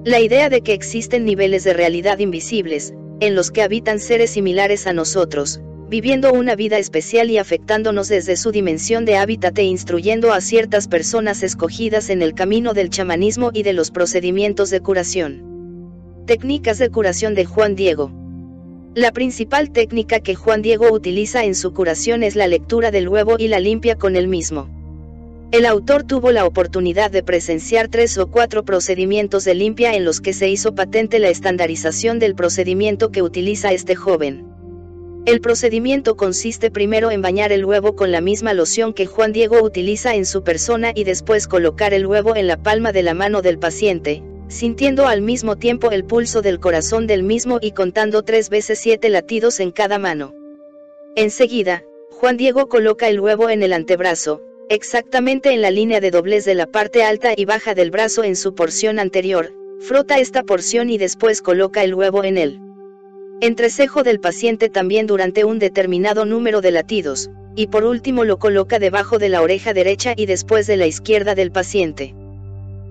La 0.07 0.21
idea 0.21 0.47
de 0.47 0.61
que 0.61 0.71
existen 0.71 1.25
niveles 1.25 1.65
de 1.65 1.73
realidad 1.73 2.19
invisibles, 2.19 2.93
en 3.19 3.35
los 3.35 3.51
que 3.51 3.61
habitan 3.61 3.99
seres 3.99 4.29
similares 4.29 4.87
a 4.87 4.93
nosotros, 4.93 5.59
viviendo 5.89 6.31
una 6.31 6.55
vida 6.55 6.77
especial 6.77 7.29
y 7.29 7.37
afectándonos 7.37 8.07
desde 8.07 8.37
su 8.37 8.51
dimensión 8.51 9.03
de 9.03 9.17
hábitat 9.17 9.59
e 9.59 9.63
instruyendo 9.63 10.31
a 10.31 10.39
ciertas 10.39 10.87
personas 10.87 11.43
escogidas 11.43 12.09
en 12.09 12.21
el 12.21 12.35
camino 12.35 12.73
del 12.73 12.89
chamanismo 12.89 13.51
y 13.53 13.63
de 13.63 13.73
los 13.73 13.91
procedimientos 13.91 14.69
de 14.69 14.79
curación. 14.79 16.23
Técnicas 16.25 16.77
de 16.77 16.89
curación 16.89 17.35
de 17.35 17.43
Juan 17.43 17.75
Diego. 17.75 18.09
La 18.95 19.11
principal 19.11 19.71
técnica 19.73 20.21
que 20.21 20.35
Juan 20.35 20.61
Diego 20.61 20.89
utiliza 20.89 21.43
en 21.43 21.53
su 21.53 21.73
curación 21.73 22.23
es 22.23 22.37
la 22.37 22.47
lectura 22.47 22.91
del 22.91 23.09
huevo 23.09 23.35
y 23.37 23.49
la 23.49 23.59
limpia 23.59 23.97
con 23.97 24.15
el 24.15 24.29
mismo. 24.29 24.69
El 25.49 25.65
autor 25.65 26.03
tuvo 26.03 26.31
la 26.31 26.45
oportunidad 26.45 27.09
de 27.09 27.23
presenciar 27.23 27.87
tres 27.87 28.17
o 28.17 28.27
cuatro 28.27 28.65
procedimientos 28.65 29.45
de 29.45 29.55
limpia 29.55 29.95
en 29.95 30.03
los 30.03 30.19
que 30.19 30.33
se 30.33 30.49
hizo 30.49 30.75
patente 30.75 31.19
la 31.19 31.29
estandarización 31.29 32.19
del 32.19 32.35
procedimiento 32.35 33.11
que 33.11 33.21
utiliza 33.21 33.71
este 33.71 33.95
joven. 33.95 34.45
El 35.25 35.39
procedimiento 35.39 36.17
consiste 36.17 36.69
primero 36.69 37.11
en 37.11 37.21
bañar 37.21 37.53
el 37.53 37.63
huevo 37.63 37.95
con 37.95 38.11
la 38.11 38.19
misma 38.19 38.53
loción 38.53 38.93
que 38.93 39.05
Juan 39.05 39.31
Diego 39.31 39.61
utiliza 39.63 40.15
en 40.15 40.25
su 40.25 40.43
persona 40.43 40.91
y 40.93 41.05
después 41.05 41.47
colocar 41.47 41.93
el 41.93 42.05
huevo 42.05 42.35
en 42.35 42.47
la 42.47 42.61
palma 42.61 42.91
de 42.91 43.03
la 43.03 43.13
mano 43.13 43.41
del 43.41 43.57
paciente, 43.57 44.23
sintiendo 44.49 45.07
al 45.07 45.21
mismo 45.21 45.55
tiempo 45.55 45.91
el 45.91 46.03
pulso 46.03 46.41
del 46.41 46.59
corazón 46.59 47.07
del 47.07 47.23
mismo 47.23 47.59
y 47.61 47.71
contando 47.71 48.23
tres 48.23 48.49
veces 48.49 48.79
siete 48.79 49.07
latidos 49.07 49.61
en 49.61 49.71
cada 49.71 49.97
mano. 49.97 50.33
Enseguida, 51.15 51.83
Juan 52.11 52.35
Diego 52.35 52.67
coloca 52.67 53.07
el 53.07 53.21
huevo 53.21 53.49
en 53.49 53.63
el 53.63 53.71
antebrazo, 53.71 54.41
exactamente 54.69 55.53
en 55.53 55.61
la 55.61 55.71
línea 55.71 55.99
de 55.99 56.11
doblez 56.11 56.45
de 56.45 56.55
la 56.55 56.67
parte 56.67 57.03
alta 57.03 57.33
y 57.35 57.45
baja 57.45 57.73
del 57.73 57.91
brazo 57.91 58.23
en 58.23 58.35
su 58.35 58.53
porción 58.53 58.99
anterior, 58.99 59.53
frota 59.79 60.19
esta 60.19 60.43
porción 60.43 60.89
y 60.89 60.97
después 60.97 61.41
coloca 61.41 61.83
el 61.83 61.93
huevo 61.93 62.23
en 62.23 62.37
el 62.37 62.59
entrecejo 63.39 64.03
del 64.03 64.19
paciente 64.19 64.69
también 64.69 65.05
durante 65.05 65.45
un 65.45 65.59
determinado 65.59 66.25
número 66.25 66.59
de 66.61 66.71
latidos, 66.71 67.29
y 67.55 67.67
por 67.67 67.83
último 67.83 68.23
lo 68.23 68.37
coloca 68.37 68.79
debajo 68.79 69.19
de 69.19 69.29
la 69.29 69.41
oreja 69.41 69.73
derecha 69.73 70.13
y 70.17 70.25
después 70.25 70.65
de 70.67 70.77
la 70.77 70.87
izquierda 70.87 71.35
del 71.35 71.51
paciente. 71.51 72.15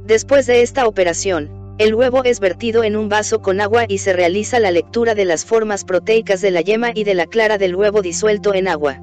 Después 0.04 0.46
de 0.46 0.62
esta 0.62 0.86
operación, 0.86 1.50
el 1.78 1.94
huevo 1.94 2.24
es 2.24 2.40
vertido 2.40 2.84
en 2.84 2.96
un 2.96 3.08
vaso 3.08 3.42
con 3.42 3.60
agua 3.60 3.84
y 3.88 3.98
se 3.98 4.12
realiza 4.12 4.60
la 4.60 4.70
lectura 4.70 5.14
de 5.14 5.24
las 5.24 5.44
formas 5.44 5.84
proteicas 5.84 6.40
de 6.40 6.52
la 6.52 6.60
yema 6.62 6.92
y 6.94 7.04
de 7.04 7.14
la 7.14 7.26
clara 7.26 7.58
del 7.58 7.74
huevo 7.74 8.00
disuelto 8.00 8.54
en 8.54 8.68
agua. 8.68 9.00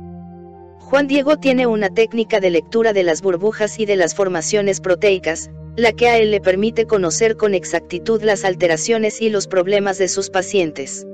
Juan 0.94 1.08
Diego 1.08 1.38
tiene 1.38 1.66
una 1.66 1.90
técnica 1.90 2.40
de 2.40 2.52
lectura 2.52 2.94
de 2.94 3.02
las 3.02 3.24
burbujas 3.24 3.80
y 3.80 3.88
de 3.88 3.96
las 3.96 4.14
formaciones 4.14 4.80
proteicas, 4.80 5.50
la 5.76 5.92
que 5.92 6.08
a 6.08 6.20
él 6.20 6.30
le 6.30 6.40
permite 6.40 6.86
conocer 6.86 7.36
con 7.36 7.56
exactitud 7.56 8.22
las 8.22 8.46
alteraciones 8.46 9.20
y 9.20 9.32
los 9.32 9.48
problemas 9.48 9.98
de 9.98 10.08
sus 10.08 10.30
pacientes. 10.30 11.08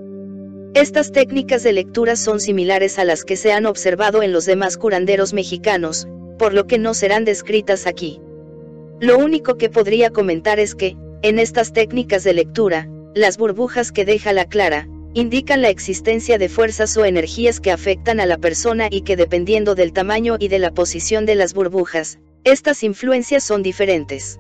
Estas 0.74 1.14
técnicas 1.14 1.64
de 1.64 1.72
lectura 1.72 2.18
son 2.18 2.42
similares 2.42 3.00
a 3.00 3.06
las 3.06 3.24
que 3.24 3.38
se 3.38 3.54
han 3.54 3.66
observado 3.66 4.22
en 4.22 4.34
los 4.34 4.46
demás 4.46 4.76
curanderos 4.76 5.32
mexicanos, 5.32 6.10
por 6.38 6.54
lo 6.54 6.68
que 6.68 6.78
no 6.78 6.94
serán 6.94 7.24
descritas 7.24 7.88
aquí. 7.88 8.20
Lo 9.00 9.18
único 9.18 9.56
que 9.56 9.70
podría 9.70 10.10
comentar 10.10 10.60
es 10.60 10.76
que, 10.76 10.98
en 11.22 11.40
estas 11.40 11.72
técnicas 11.72 12.26
de 12.26 12.34
lectura, 12.34 12.90
las 13.16 13.38
burbujas 13.38 13.94
que 13.94 14.04
deja 14.04 14.34
la 14.34 14.44
clara, 14.44 14.90
indican 15.14 15.62
la 15.62 15.70
existencia 15.70 16.38
de 16.38 16.50
fuerzas 16.50 16.96
o 16.98 17.06
energías 17.06 17.60
que 17.60 17.72
afectan 17.72 18.20
a 18.20 18.26
la 18.26 18.38
persona 18.38 18.88
y 18.92 19.02
que 19.02 19.16
dependiendo 19.16 19.76
del 19.76 19.92
tamaño 19.92 20.38
y 20.40 20.48
de 20.48 20.60
la 20.60 20.72
posición 20.72 21.26
de 21.26 21.36
las 21.36 21.54
burbujas, 21.54 22.20
estas 22.44 22.84
influencias 22.84 23.44
son 23.44 23.64
diferentes. 23.64 24.40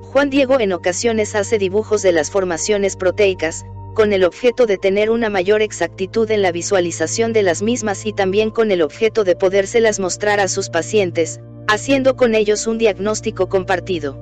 Juan 0.00 0.30
Diego 0.30 0.58
en 0.60 0.72
ocasiones 0.72 1.34
hace 1.34 1.58
dibujos 1.58 2.02
de 2.02 2.12
las 2.12 2.30
formaciones 2.30 2.96
proteicas, 2.96 3.64
con 3.94 4.12
el 4.12 4.24
objeto 4.24 4.66
de 4.66 4.78
tener 4.78 5.10
una 5.10 5.28
mayor 5.28 5.62
exactitud 5.62 6.30
en 6.30 6.42
la 6.42 6.52
visualización 6.52 7.32
de 7.32 7.42
las 7.42 7.60
mismas 7.60 8.06
y 8.06 8.12
también 8.12 8.50
con 8.50 8.70
el 8.70 8.82
objeto 8.82 9.24
de 9.24 9.36
podérselas 9.36 9.98
mostrar 9.98 10.40
a 10.40 10.48
sus 10.48 10.70
pacientes, 10.70 11.40
haciendo 11.68 12.16
con 12.16 12.34
ellos 12.34 12.66
un 12.66 12.78
diagnóstico 12.78 13.48
compartido. 13.48 14.16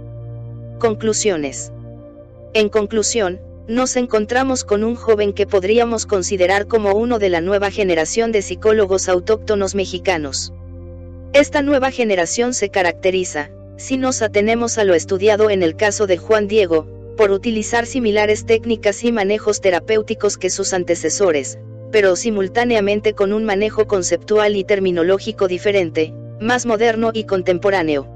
Conclusiones. 0.79 1.73
En 2.55 2.69
conclusión, 2.69 3.41
nos 3.69 3.97
encontramos 3.97 4.65
con 4.65 4.83
un 4.83 4.95
joven 4.95 5.35
que 5.35 5.47
podríamos 5.47 6.07
considerar 6.07 6.67
como 6.67 6.95
uno 6.95 7.19
de 7.19 7.29
la 7.29 7.43
nueva 7.43 7.71
generación 7.71 8.33
de 8.33 8.41
psicólogos 8.41 9.11
autóctonos 9.11 9.75
mexicanos. 9.75 10.55
Esta 11.35 11.61
nueva 11.61 11.91
generación 11.91 12.55
se 12.55 12.71
caracteriza, 12.71 13.51
si 13.77 13.99
nos 13.99 14.23
atenemos 14.23 14.79
a 14.79 14.85
lo 14.85 14.95
estudiado 14.95 15.51
en 15.51 15.63
el 15.63 15.77
caso 15.77 16.07
de 16.07 16.17
Juan 16.17 16.49
Diego, 16.49 16.89
por 17.19 17.31
utilizar 17.31 17.85
similares 17.85 18.47
técnicas 18.47 19.05
y 19.05 19.13
manejos 19.13 19.61
terapéuticos 19.61 20.39
que 20.39 20.49
sus 20.49 20.73
antecesores, 20.73 21.59
pero 21.93 22.17
simultáneamente 22.17 23.13
con 23.13 23.35
un 23.35 23.45
manejo 23.45 23.87
conceptual 23.87 24.57
y 24.57 24.65
terminológico 24.65 25.47
diferente, 25.47 26.15
más 26.41 26.65
moderno 26.65 27.11
y 27.13 27.25
contemporáneo. 27.25 28.07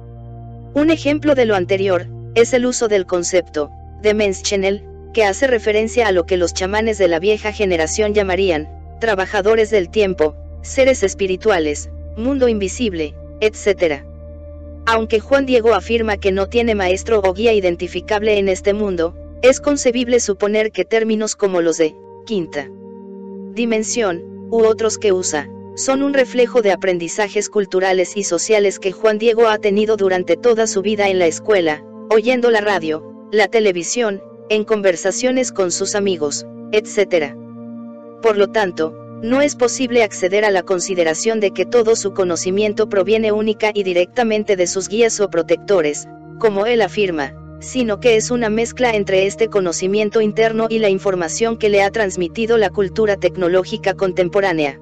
Un 0.72 0.88
ejemplo 0.88 1.34
de 1.34 1.44
lo 1.44 1.56
anterior, 1.56 2.06
es 2.34 2.54
el 2.54 2.64
uso 2.64 2.88
del 2.88 3.04
concepto, 3.04 3.70
de 4.00 4.14
Menschenel, 4.14 4.82
que 5.12 5.24
hace 5.24 5.46
referencia 5.46 6.06
a 6.06 6.12
lo 6.12 6.24
que 6.24 6.36
los 6.36 6.54
chamanes 6.54 6.98
de 6.98 7.08
la 7.08 7.18
vieja 7.18 7.52
generación 7.52 8.14
llamarían, 8.14 8.68
trabajadores 9.00 9.70
del 9.70 9.90
tiempo, 9.90 10.34
seres 10.62 11.02
espirituales, 11.02 11.90
mundo 12.16 12.48
invisible, 12.48 13.14
etc. 13.40 14.02
Aunque 14.86 15.20
Juan 15.20 15.46
Diego 15.46 15.74
afirma 15.74 16.16
que 16.16 16.32
no 16.32 16.48
tiene 16.48 16.74
maestro 16.74 17.20
o 17.24 17.34
guía 17.34 17.52
identificable 17.52 18.38
en 18.38 18.48
este 18.48 18.74
mundo, 18.74 19.14
es 19.42 19.60
concebible 19.60 20.20
suponer 20.20 20.70
que 20.70 20.84
términos 20.84 21.36
como 21.36 21.60
los 21.60 21.78
de 21.78 21.94
quinta 22.26 22.68
dimensión, 23.54 24.22
u 24.50 24.64
otros 24.64 24.98
que 24.98 25.12
usa, 25.12 25.48
son 25.74 26.02
un 26.02 26.14
reflejo 26.14 26.62
de 26.62 26.72
aprendizajes 26.72 27.48
culturales 27.48 28.16
y 28.16 28.24
sociales 28.24 28.78
que 28.78 28.92
Juan 28.92 29.18
Diego 29.18 29.48
ha 29.48 29.58
tenido 29.58 29.96
durante 29.96 30.36
toda 30.36 30.66
su 30.66 30.82
vida 30.82 31.08
en 31.08 31.18
la 31.18 31.26
escuela, 31.26 31.84
oyendo 32.10 32.50
la 32.50 32.60
radio, 32.60 33.28
la 33.30 33.48
televisión, 33.48 34.22
en 34.52 34.64
conversaciones 34.64 35.50
con 35.50 35.72
sus 35.72 35.94
amigos, 35.94 36.46
etc. 36.72 37.34
Por 38.20 38.36
lo 38.36 38.48
tanto, 38.48 38.94
no 39.22 39.40
es 39.40 39.56
posible 39.56 40.02
acceder 40.02 40.44
a 40.44 40.50
la 40.50 40.62
consideración 40.62 41.40
de 41.40 41.52
que 41.52 41.64
todo 41.64 41.96
su 41.96 42.12
conocimiento 42.12 42.90
proviene 42.90 43.32
única 43.32 43.70
y 43.72 43.82
directamente 43.82 44.56
de 44.56 44.66
sus 44.66 44.88
guías 44.90 45.20
o 45.20 45.30
protectores, 45.30 46.06
como 46.38 46.66
él 46.66 46.82
afirma, 46.82 47.34
sino 47.60 47.98
que 47.98 48.16
es 48.16 48.30
una 48.30 48.50
mezcla 48.50 48.94
entre 48.94 49.26
este 49.26 49.48
conocimiento 49.48 50.20
interno 50.20 50.66
y 50.68 50.80
la 50.80 50.90
información 50.90 51.56
que 51.56 51.70
le 51.70 51.82
ha 51.82 51.90
transmitido 51.90 52.58
la 52.58 52.68
cultura 52.68 53.16
tecnológica 53.16 53.94
contemporánea. 53.94 54.78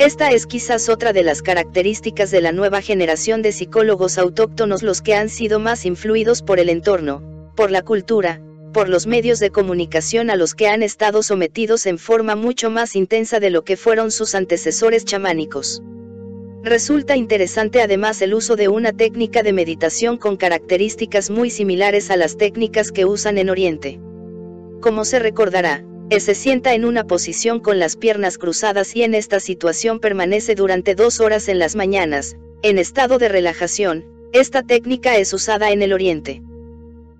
Esta 0.00 0.32
es 0.32 0.46
quizás 0.46 0.88
otra 0.88 1.12
de 1.12 1.22
las 1.22 1.42
características 1.42 2.32
de 2.32 2.40
la 2.40 2.50
nueva 2.50 2.80
generación 2.80 3.40
de 3.40 3.52
psicólogos 3.52 4.18
autóctonos 4.18 4.82
los 4.82 5.00
que 5.00 5.14
han 5.14 5.28
sido 5.28 5.60
más 5.60 5.86
influidos 5.86 6.42
por 6.42 6.58
el 6.58 6.70
entorno, 6.70 7.22
por 7.54 7.70
la 7.70 7.82
cultura, 7.82 8.40
por 8.72 8.88
los 8.88 9.06
medios 9.06 9.40
de 9.40 9.50
comunicación 9.50 10.30
a 10.30 10.36
los 10.36 10.54
que 10.54 10.68
han 10.68 10.82
estado 10.82 11.22
sometidos 11.22 11.86
en 11.86 11.98
forma 11.98 12.36
mucho 12.36 12.70
más 12.70 12.96
intensa 12.96 13.40
de 13.40 13.50
lo 13.50 13.64
que 13.64 13.76
fueron 13.76 14.10
sus 14.10 14.34
antecesores 14.34 15.04
chamánicos. 15.04 15.82
Resulta 16.62 17.16
interesante 17.16 17.80
además 17.80 18.20
el 18.20 18.34
uso 18.34 18.54
de 18.54 18.68
una 18.68 18.92
técnica 18.92 19.42
de 19.42 19.52
meditación 19.52 20.18
con 20.18 20.36
características 20.36 21.30
muy 21.30 21.50
similares 21.50 22.10
a 22.10 22.16
las 22.16 22.36
técnicas 22.36 22.92
que 22.92 23.06
usan 23.06 23.38
en 23.38 23.48
Oriente. 23.48 23.98
Como 24.80 25.04
se 25.04 25.18
recordará, 25.18 25.84
él 26.10 26.20
se 26.20 26.34
sienta 26.34 26.74
en 26.74 26.84
una 26.84 27.04
posición 27.06 27.60
con 27.60 27.78
las 27.78 27.96
piernas 27.96 28.36
cruzadas 28.36 28.94
y 28.94 29.04
en 29.04 29.14
esta 29.14 29.40
situación 29.40 30.00
permanece 30.00 30.54
durante 30.54 30.94
dos 30.94 31.20
horas 31.20 31.48
en 31.48 31.58
las 31.58 31.76
mañanas, 31.76 32.36
en 32.62 32.78
estado 32.78 33.18
de 33.18 33.28
relajación, 33.28 34.04
esta 34.32 34.62
técnica 34.62 35.16
es 35.16 35.32
usada 35.32 35.70
en 35.70 35.82
el 35.82 35.92
Oriente. 35.92 36.42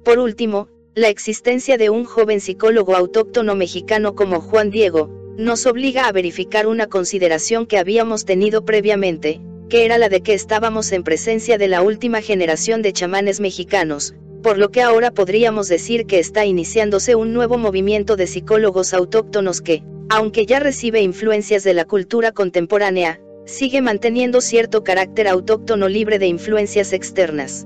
Por 0.05 0.19
último, 0.19 0.69
la 0.97 1.09
existencia 1.09 1.79
de 1.79 1.89
un 1.89 2.05
joven 2.05 2.41
psicólogo 2.41 2.97
autóctono 2.97 3.55
mexicano 3.55 4.17
como 4.17 4.41
Juan 4.41 4.71
Diego, 4.71 5.09
nos 5.37 5.65
obliga 5.67 6.09
a 6.09 6.13
verificar 6.13 6.67
una 6.67 6.89
consideración 6.89 7.67
que 7.67 7.79
habíamos 7.79 8.25
tenido 8.25 8.65
previamente, 8.65 9.41
que 9.69 9.85
era 9.85 9.99
la 9.99 10.09
de 10.09 10.21
que 10.21 10.35
estábamos 10.35 10.91
en 10.91 11.05
presencia 11.05 11.59
de 11.59 11.69
la 11.69 11.83
última 11.83 12.21
generación 12.23 12.83
de 12.83 12.93
chamanes 12.93 13.39
mexicanos, 13.39 14.17
por 14.43 14.59
lo 14.59 14.73
que 14.73 14.83
ahora 14.83 15.13
podríamos 15.13 15.69
decir 15.69 16.07
que 16.07 16.19
está 16.19 16.45
iniciándose 16.45 17.15
un 17.15 17.33
nuevo 17.33 17.57
movimiento 17.57 18.17
de 18.17 18.27
psicólogos 18.27 18.93
autóctonos 18.93 19.61
que, 19.61 19.85
aunque 20.09 20.45
ya 20.45 20.59
recibe 20.59 21.03
influencias 21.03 21.63
de 21.63 21.75
la 21.75 21.85
cultura 21.85 22.33
contemporánea, 22.33 23.21
sigue 23.47 23.81
manteniendo 23.81 24.41
cierto 24.41 24.83
carácter 24.83 25.29
autóctono 25.29 25.89
libre 25.89 26.19
de 26.19 26.27
influencias 26.27 26.93
externas. 26.93 27.65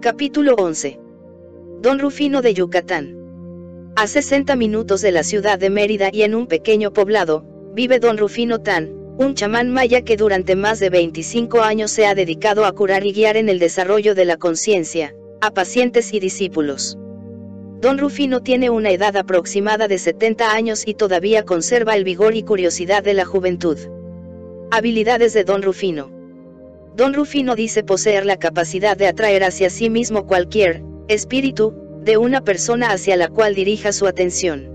Capítulo 0.00 0.56
11. 0.56 1.01
Don 1.82 1.98
Rufino 1.98 2.42
de 2.42 2.54
Yucatán. 2.54 3.92
A 3.96 4.06
60 4.06 4.54
minutos 4.54 5.02
de 5.02 5.10
la 5.10 5.24
ciudad 5.24 5.58
de 5.58 5.68
Mérida 5.68 6.10
y 6.12 6.22
en 6.22 6.36
un 6.36 6.46
pequeño 6.46 6.92
poblado, 6.92 7.44
vive 7.74 7.98
Don 7.98 8.18
Rufino 8.18 8.60
Tan, 8.60 8.92
un 9.18 9.34
chamán 9.34 9.72
maya 9.72 10.02
que 10.02 10.16
durante 10.16 10.54
más 10.54 10.78
de 10.78 10.90
25 10.90 11.60
años 11.60 11.90
se 11.90 12.06
ha 12.06 12.14
dedicado 12.14 12.66
a 12.66 12.72
curar 12.72 13.04
y 13.04 13.12
guiar 13.12 13.36
en 13.36 13.48
el 13.48 13.58
desarrollo 13.58 14.14
de 14.14 14.24
la 14.24 14.36
conciencia, 14.36 15.12
a 15.40 15.50
pacientes 15.50 16.14
y 16.14 16.20
discípulos. 16.20 16.96
Don 17.80 17.98
Rufino 17.98 18.44
tiene 18.44 18.70
una 18.70 18.92
edad 18.92 19.16
aproximada 19.16 19.88
de 19.88 19.98
70 19.98 20.52
años 20.52 20.86
y 20.86 20.94
todavía 20.94 21.44
conserva 21.44 21.96
el 21.96 22.04
vigor 22.04 22.36
y 22.36 22.44
curiosidad 22.44 23.02
de 23.02 23.14
la 23.14 23.24
juventud. 23.24 23.76
Habilidades 24.70 25.32
de 25.32 25.42
Don 25.42 25.62
Rufino. 25.62 26.12
Don 26.94 27.12
Rufino 27.12 27.56
dice 27.56 27.82
poseer 27.82 28.24
la 28.24 28.36
capacidad 28.36 28.96
de 28.96 29.08
atraer 29.08 29.42
hacia 29.42 29.68
sí 29.68 29.90
mismo 29.90 30.28
cualquier 30.28 30.91
espíritu 31.12 31.74
de 32.02 32.16
una 32.16 32.42
persona 32.42 32.90
hacia 32.90 33.16
la 33.16 33.28
cual 33.28 33.54
dirija 33.54 33.92
su 33.92 34.06
atención. 34.06 34.68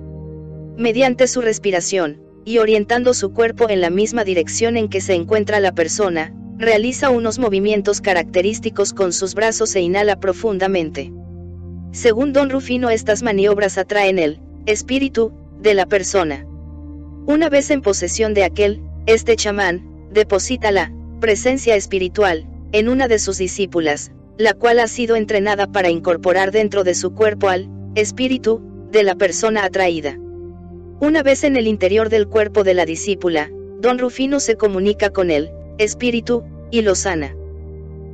Mediante 0.78 1.28
su 1.28 1.42
respiración, 1.42 2.22
y 2.46 2.60
orientando 2.60 3.14
su 3.14 3.34
cuerpo 3.34 3.70
en 3.70 3.82
la 3.82 3.90
misma 3.90 4.24
dirección 4.24 4.78
en 4.78 4.90
que 4.90 5.02
se 5.02 5.14
encuentra 5.16 5.60
la 5.60 5.74
persona, 5.74 6.34
Realiza 6.60 7.12
unos 7.12 7.38
movimientos 7.38 8.02
característicos 8.02 8.92
con 8.92 9.14
sus 9.14 9.36
brazos 9.36 9.76
e 9.76 9.82
inhala 9.82 10.20
profundamente. 10.20 11.14
Según 11.92 12.34
Don 12.34 12.50
Rufino 12.50 12.90
estas 12.90 13.22
maniobras 13.22 13.78
atraen 13.78 14.18
el 14.18 14.40
espíritu 14.66 15.32
de 15.62 15.76
la 15.76 15.86
persona. 15.86 16.48
Una 17.28 17.50
vez 17.50 17.70
en 17.70 17.84
posesión 17.84 18.34
de 18.34 18.44
aquel, 18.44 18.82
este 19.06 19.36
chamán, 19.36 20.10
deposita 20.12 20.72
la 20.72 20.92
presencia 21.20 21.76
espiritual 21.76 22.48
en 22.72 22.90
una 22.90 23.08
de 23.08 23.20
sus 23.20 23.38
discípulas, 23.38 24.12
la 24.38 24.54
cual 24.54 24.80
ha 24.80 24.88
sido 24.88 25.16
entrenada 25.16 25.68
para 25.68 25.90
incorporar 25.90 26.52
dentro 26.52 26.84
de 26.84 26.96
su 26.96 27.14
cuerpo 27.14 27.50
al 27.50 27.70
espíritu 27.96 28.62
de 28.92 29.04
la 29.04 29.16
persona 29.16 29.64
atraída. 29.66 30.18
Una 31.00 31.24
vez 31.24 31.44
en 31.44 31.58
el 31.58 31.68
interior 31.68 32.10
del 32.10 32.28
cuerpo 32.28 32.64
de 32.64 32.74
la 32.74 32.86
discípula, 32.86 33.52
Don 33.80 34.00
Rufino 34.00 34.40
se 34.40 34.56
comunica 34.56 35.12
con 35.12 35.30
él, 35.30 35.52
espíritu, 35.78 36.44
y 36.72 36.82
lo 36.82 36.96
sana. 36.96 37.36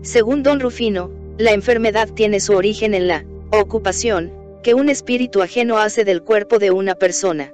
Según 0.01 0.43
don 0.43 0.59
Rufino, 0.59 1.09
la 1.37 1.53
enfermedad 1.53 2.09
tiene 2.09 2.39
su 2.39 2.53
origen 2.53 2.93
en 2.93 3.07
la 3.07 3.25
ocupación 3.51 4.31
que 4.61 4.73
un 4.73 4.89
espíritu 4.89 5.41
ajeno 5.41 5.77
hace 5.77 6.03
del 6.03 6.21
cuerpo 6.21 6.59
de 6.59 6.71
una 6.71 6.95
persona. 6.95 7.53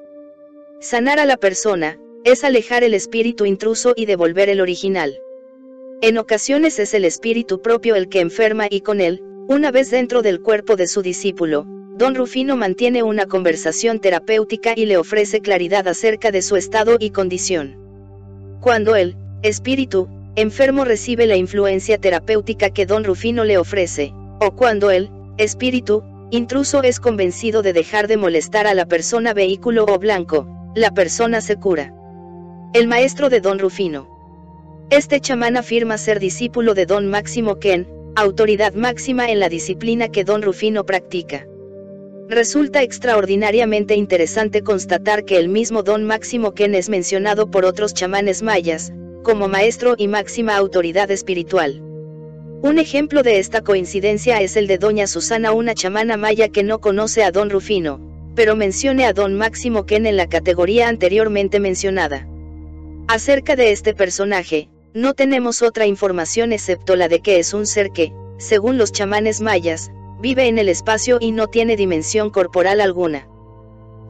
Sanar 0.80 1.20
a 1.20 1.26
la 1.26 1.38
persona 1.38 2.00
es 2.24 2.44
alejar 2.44 2.84
el 2.84 2.94
espíritu 2.94 3.46
intruso 3.46 3.94
y 3.96 4.06
devolver 4.06 4.50
el 4.50 4.62
original. 4.62 5.20
En 6.02 6.18
ocasiones 6.18 6.80
es 6.80 6.94
el 6.94 7.04
espíritu 7.04 7.62
propio 7.62 7.98
el 7.98 8.08
que 8.08 8.22
enferma 8.22 8.68
y 8.70 8.80
con 8.80 9.02
él, 9.02 9.22
una 9.50 9.70
vez 9.70 9.92
dentro 9.92 10.22
del 10.22 10.40
cuerpo 10.40 10.78
de 10.78 10.88
su 10.88 11.02
discípulo, 11.02 11.66
don 11.98 12.16
Rufino 12.16 12.56
mantiene 12.56 13.04
una 13.04 13.26
conversación 13.26 14.00
terapéutica 14.00 14.72
y 14.78 14.86
le 14.86 14.96
ofrece 14.96 15.42
claridad 15.42 15.90
acerca 15.90 16.32
de 16.32 16.42
su 16.42 16.56
estado 16.56 16.96
y 17.02 17.10
condición. 17.10 17.76
Cuando 18.62 18.96
él, 18.96 19.18
espíritu, 19.42 20.08
enfermo 20.38 20.86
recibe 20.86 21.26
la 21.26 21.36
influencia 21.36 21.98
terapéutica 21.98 22.70
que 22.70 22.86
don 22.86 23.04
Rufino 23.04 23.44
le 23.44 23.58
ofrece, 23.58 24.14
o 24.40 24.56
cuando 24.56 24.92
el 24.92 25.10
espíritu, 25.38 26.02
intruso 26.32 26.82
es 26.82 27.02
convencido 27.02 27.62
de 27.62 27.74
dejar 27.74 28.08
de 28.08 28.16
molestar 28.16 28.68
a 28.68 28.74
la 28.74 28.86
persona 28.86 29.34
vehículo 29.34 29.86
o 29.86 30.00
blanco, 30.00 30.48
la 30.76 30.92
persona 30.92 31.42
se 31.42 31.58
cura. 31.58 31.94
El 32.74 32.88
maestro 32.88 33.30
de 33.30 33.42
don 33.42 33.60
Rufino. 33.60 34.19
Este 34.92 35.20
chamán 35.20 35.56
afirma 35.56 36.00
ser 36.00 36.20
discípulo 36.20 36.74
de 36.74 36.88
don 36.88 37.12
Máximo 37.12 37.60
Ken, 37.60 37.88
autoridad 38.16 38.74
máxima 38.74 39.30
en 39.30 39.40
la 39.40 39.48
disciplina 39.48 40.08
que 40.08 40.24
don 40.24 40.42
Rufino 40.42 40.84
practica. 40.84 41.46
Resulta 42.28 42.82
extraordinariamente 42.82 43.94
interesante 43.94 44.64
constatar 44.64 45.26
que 45.26 45.38
el 45.38 45.48
mismo 45.48 45.84
don 45.84 46.06
Máximo 46.06 46.56
Ken 46.56 46.74
es 46.74 46.90
mencionado 46.90 47.52
por 47.52 47.66
otros 47.66 47.94
chamanes 47.94 48.42
mayas, 48.42 48.92
como 49.22 49.48
maestro 49.48 49.94
y 49.96 50.08
máxima 50.08 50.56
autoridad 50.56 51.12
espiritual. 51.12 51.82
Un 52.64 52.80
ejemplo 52.80 53.22
de 53.22 53.38
esta 53.38 53.62
coincidencia 53.62 54.42
es 54.42 54.58
el 54.58 54.66
de 54.66 54.80
doña 54.80 55.06
Susana, 55.06 55.52
una 55.52 55.76
chamana 55.76 56.18
maya 56.18 56.50
que 56.50 56.64
no 56.64 56.80
conoce 56.80 57.24
a 57.24 57.30
don 57.30 57.52
Rufino, 57.52 58.02
pero 58.34 58.56
mencione 58.56 59.06
a 59.06 59.14
don 59.14 59.36
Máximo 59.38 59.86
Ken 59.86 60.08
en 60.08 60.18
la 60.18 60.26
categoría 60.26 60.88
anteriormente 60.88 61.60
mencionada. 61.60 62.28
Acerca 63.08 63.56
de 63.56 63.72
este 63.72 63.94
personaje, 63.94 64.68
no 64.94 65.14
tenemos 65.14 65.62
otra 65.62 65.86
información 65.86 66.52
excepto 66.52 66.96
la 66.96 67.08
de 67.08 67.20
que 67.20 67.40
es 67.40 67.54
un 67.54 67.68
ser 67.68 67.92
que, 67.92 68.12
según 68.38 68.78
los 68.78 68.92
chamanes 68.92 69.42
mayas, 69.42 69.92
vive 70.20 70.48
en 70.48 70.58
el 70.58 70.70
espacio 70.70 71.18
y 71.20 71.32
no 71.32 71.48
tiene 71.48 71.76
dimensión 71.76 72.30
corporal 72.30 72.82
alguna. 72.82 73.28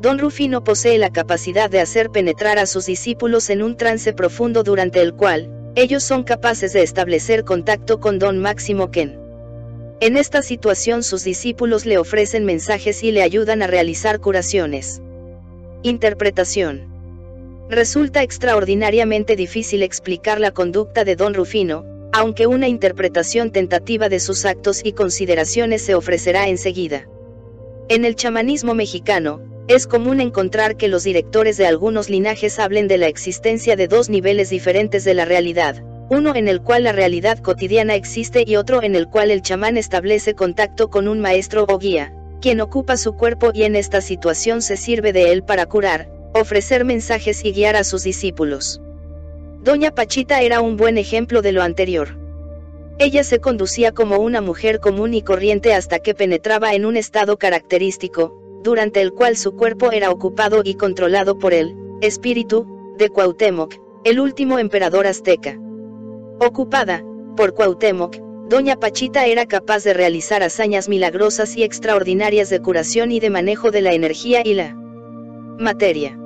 Don 0.01 0.17
Rufino 0.17 0.63
posee 0.63 0.97
la 0.97 1.09
capacidad 1.09 1.69
de 1.69 1.81
hacer 1.81 2.09
penetrar 2.09 2.57
a 2.57 2.65
sus 2.65 2.85
discípulos 2.85 3.49
en 3.49 3.61
un 3.61 3.75
trance 3.75 4.13
profundo 4.13 4.63
durante 4.63 5.01
el 5.01 5.13
cual, 5.13 5.51
ellos 5.75 6.03
son 6.03 6.23
capaces 6.23 6.73
de 6.73 6.81
establecer 6.81 7.43
contacto 7.43 7.99
con 7.99 8.17
Don 8.17 8.39
Máximo 8.39 8.91
Ken. 8.91 9.19
En 9.99 10.15
esta 10.15 10.41
situación 10.41 11.03
sus 11.03 11.25
discípulos 11.25 11.85
le 11.85 11.97
ofrecen 11.97 12.45
mensajes 12.45 13.03
y 13.03 13.11
le 13.11 13.21
ayudan 13.21 13.61
a 13.61 13.67
realizar 13.67 14.21
curaciones. 14.21 15.01
Interpretación. 15.83 16.88
Resulta 17.69 18.23
extraordinariamente 18.23 19.35
difícil 19.35 19.83
explicar 19.83 20.39
la 20.39 20.49
conducta 20.49 21.03
de 21.03 21.15
Don 21.15 21.35
Rufino, 21.35 21.85
aunque 22.11 22.47
una 22.47 22.67
interpretación 22.67 23.51
tentativa 23.51 24.09
de 24.09 24.19
sus 24.19 24.45
actos 24.45 24.81
y 24.83 24.93
consideraciones 24.93 25.83
se 25.83 25.93
ofrecerá 25.93 26.47
enseguida. 26.47 27.07
En 27.87 28.05
el 28.05 28.15
chamanismo 28.15 28.73
mexicano, 28.73 29.43
es 29.67 29.85
común 29.85 30.19
encontrar 30.19 30.77
que 30.77 30.87
los 30.87 31.03
directores 31.03 31.57
de 31.57 31.67
algunos 31.67 32.09
linajes 32.09 32.57
hablen 32.57 32.87
de 32.87 32.97
la 32.97 33.05
existencia 33.05 33.75
de 33.75 33.87
dos 33.87 34.09
niveles 34.09 34.49
diferentes 34.49 35.03
de 35.03 35.13
la 35.13 35.25
realidad, 35.25 35.83
uno 36.09 36.35
en 36.35 36.47
el 36.47 36.63
cual 36.63 36.85
la 36.85 36.91
realidad 36.91 37.37
cotidiana 37.37 37.93
existe 37.93 38.43
y 38.47 38.55
otro 38.55 38.81
en 38.81 38.95
el 38.95 39.07
cual 39.07 39.29
el 39.29 39.43
chamán 39.43 39.77
establece 39.77 40.33
contacto 40.33 40.89
con 40.89 41.07
un 41.07 41.19
maestro 41.19 41.67
o 41.69 41.77
guía, 41.77 42.11
quien 42.41 42.61
ocupa 42.61 42.97
su 42.97 43.13
cuerpo 43.13 43.51
y 43.53 43.61
en 43.61 43.75
esta 43.75 44.01
situación 44.01 44.63
se 44.63 44.75
sirve 44.75 45.13
de 45.13 45.31
él 45.31 45.43
para 45.43 45.67
curar, 45.67 46.09
ofrecer 46.33 46.85
mensajes 46.85 47.43
y 47.43 47.51
guiar 47.51 47.75
a 47.75 47.83
sus 47.83 48.03
discípulos. 48.03 48.81
Doña 49.61 49.91
Pachita 49.91 50.41
era 50.41 50.61
un 50.61 50.77
buen 50.77 50.97
ejemplo 50.97 51.41
de 51.41 51.51
lo 51.51 51.61
anterior. 51.61 52.17
Ella 52.97 53.23
se 53.23 53.39
conducía 53.39 53.91
como 53.93 54.17
una 54.17 54.41
mujer 54.41 54.79
común 54.79 55.13
y 55.13 55.21
corriente 55.21 55.73
hasta 55.73 55.99
que 55.99 56.13
penetraba 56.13 56.73
en 56.73 56.85
un 56.85 56.97
estado 56.97 57.37
característico, 57.37 58.59
durante 58.63 59.01
el 59.01 59.13
cual 59.13 59.37
su 59.37 59.55
cuerpo 59.55 59.91
era 59.91 60.11
ocupado 60.11 60.61
y 60.63 60.75
controlado 60.75 61.37
por 61.37 61.53
el 61.53 61.75
espíritu 62.01 62.67
de 62.97 63.09
Cuauhtémoc, 63.09 63.75
el 64.03 64.19
último 64.19 64.59
emperador 64.59 65.07
azteca. 65.07 65.57
Ocupada 66.39 67.03
por 67.35 67.53
Cuauhtémoc, 67.53 68.17
Doña 68.49 68.77
Pachita 68.77 69.27
era 69.27 69.45
capaz 69.45 69.83
de 69.83 69.93
realizar 69.93 70.41
hazañas 70.41 70.89
milagrosas 70.89 71.55
y 71.55 71.63
extraordinarias 71.63 72.49
de 72.49 72.61
curación 72.61 73.11
y 73.11 73.19
de 73.19 73.29
manejo 73.29 73.71
de 73.71 73.81
la 73.81 73.93
energía 73.93 74.41
y 74.43 74.55
la 74.55 74.75
materia. 75.59 76.17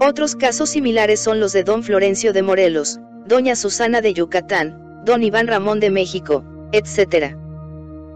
Otros 0.00 0.36
casos 0.36 0.70
similares 0.70 1.20
son 1.20 1.40
los 1.40 1.52
de 1.52 1.64
Don 1.64 1.82
Florencio 1.82 2.32
de 2.32 2.42
Morelos, 2.42 3.00
Doña 3.26 3.56
Susana 3.56 4.00
de 4.00 4.12
Yucatán, 4.12 5.02
Don 5.04 5.22
Iván 5.22 5.46
Ramón 5.46 5.80
de 5.80 5.90
México, 5.90 6.44
etc. 6.72 7.36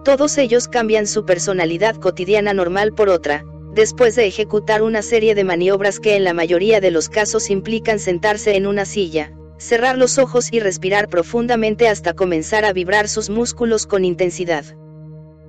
Todos 0.04 0.36
ellos 0.38 0.68
cambian 0.68 1.06
su 1.06 1.24
personalidad 1.24 1.96
cotidiana 1.96 2.52
normal 2.52 2.92
por 2.92 3.08
otra, 3.08 3.44
después 3.74 4.16
de 4.16 4.26
ejecutar 4.26 4.82
una 4.82 5.02
serie 5.02 5.34
de 5.34 5.44
maniobras 5.44 5.98
que 5.98 6.16
en 6.16 6.24
la 6.24 6.34
mayoría 6.34 6.80
de 6.80 6.90
los 6.90 7.08
casos 7.08 7.50
implican 7.50 7.98
sentarse 7.98 8.56
en 8.56 8.66
una 8.66 8.84
silla, 8.84 9.32
cerrar 9.56 9.96
los 9.96 10.18
ojos 10.18 10.52
y 10.52 10.60
respirar 10.60 11.08
profundamente 11.08 11.88
hasta 11.88 12.12
comenzar 12.12 12.66
a 12.66 12.72
vibrar 12.72 13.08
sus 13.08 13.30
músculos 13.30 13.86
con 13.86 14.04
intensidad. 14.04 14.64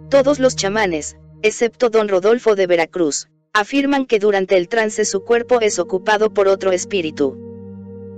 Todos 0.10 0.40
los 0.40 0.56
chamanes, 0.56 1.18
excepto 1.42 1.90
don 1.90 2.08
Rodolfo 2.08 2.56
de 2.56 2.68
Veracruz, 2.68 3.28
afirman 3.56 4.06
que 4.06 4.20
durante 4.20 4.58
el 4.58 4.68
trance 4.68 5.06
su 5.06 5.24
cuerpo 5.24 5.62
es 5.62 5.80
ocupado 5.80 6.30
por 6.30 6.50
otro 6.50 6.74
espíritu. 6.74 7.38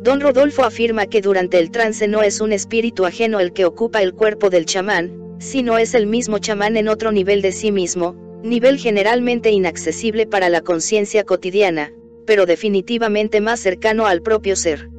Don 0.01 0.19
Rodolfo 0.19 0.63
afirma 0.63 1.05
que 1.05 1.21
durante 1.21 1.59
el 1.59 1.69
trance 1.69 2.07
no 2.07 2.23
es 2.23 2.41
un 2.41 2.53
espíritu 2.53 3.05
ajeno 3.05 3.39
el 3.39 3.53
que 3.53 3.65
ocupa 3.65 4.01
el 4.01 4.15
cuerpo 4.15 4.49
del 4.49 4.65
chamán, 4.65 5.35
sino 5.37 5.77
es 5.77 5.93
el 5.93 6.07
mismo 6.07 6.39
chamán 6.39 6.75
en 6.75 6.87
otro 6.87 7.11
nivel 7.11 7.43
de 7.43 7.51
sí 7.51 7.71
mismo, 7.71 8.15
nivel 8.41 8.79
generalmente 8.79 9.51
inaccesible 9.51 10.25
para 10.25 10.49
la 10.49 10.61
conciencia 10.61 11.23
cotidiana, 11.23 11.93
pero 12.25 12.47
definitivamente 12.47 13.39
más 13.39 13.59
cercano 13.59 14.07
al 14.07 14.23
propio 14.23 14.55
ser. 14.55 14.89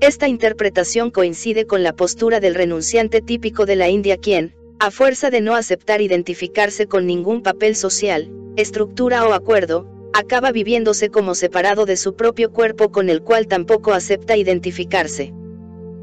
Esta 0.00 0.28
interpretación 0.28 1.10
coincide 1.10 1.66
con 1.66 1.82
la 1.82 1.94
postura 1.94 2.40
del 2.40 2.54
renunciante 2.54 3.20
típico 3.20 3.66
de 3.66 3.76
la 3.76 3.90
India 3.90 4.16
quien, 4.16 4.54
a 4.80 4.92
fuerza 4.92 5.30
de 5.30 5.40
no 5.40 5.56
aceptar 5.56 6.00
identificarse 6.00 6.86
con 6.86 7.06
ningún 7.06 7.42
papel 7.42 7.74
social, 7.74 8.30
estructura 8.56 9.26
o 9.26 9.32
acuerdo, 9.32 9.86
acaba 10.12 10.52
viviéndose 10.52 11.10
como 11.10 11.34
separado 11.34 11.84
de 11.84 11.96
su 11.96 12.14
propio 12.14 12.52
cuerpo 12.52 12.90
con 12.90 13.10
el 13.10 13.22
cual 13.22 13.48
tampoco 13.48 13.92
acepta 13.92 14.36
identificarse. 14.36 15.34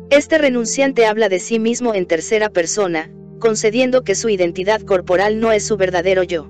Este 0.09 0.37
renunciante 0.37 1.05
habla 1.05 1.29
de 1.29 1.39
sí 1.39 1.57
mismo 1.57 1.93
en 1.93 2.05
tercera 2.05 2.49
persona, 2.49 3.09
concediendo 3.39 4.03
que 4.03 4.13
su 4.13 4.27
identidad 4.29 4.81
corporal 4.81 5.39
no 5.39 5.53
es 5.53 5.65
su 5.65 5.77
verdadero 5.77 6.23
yo. 6.23 6.47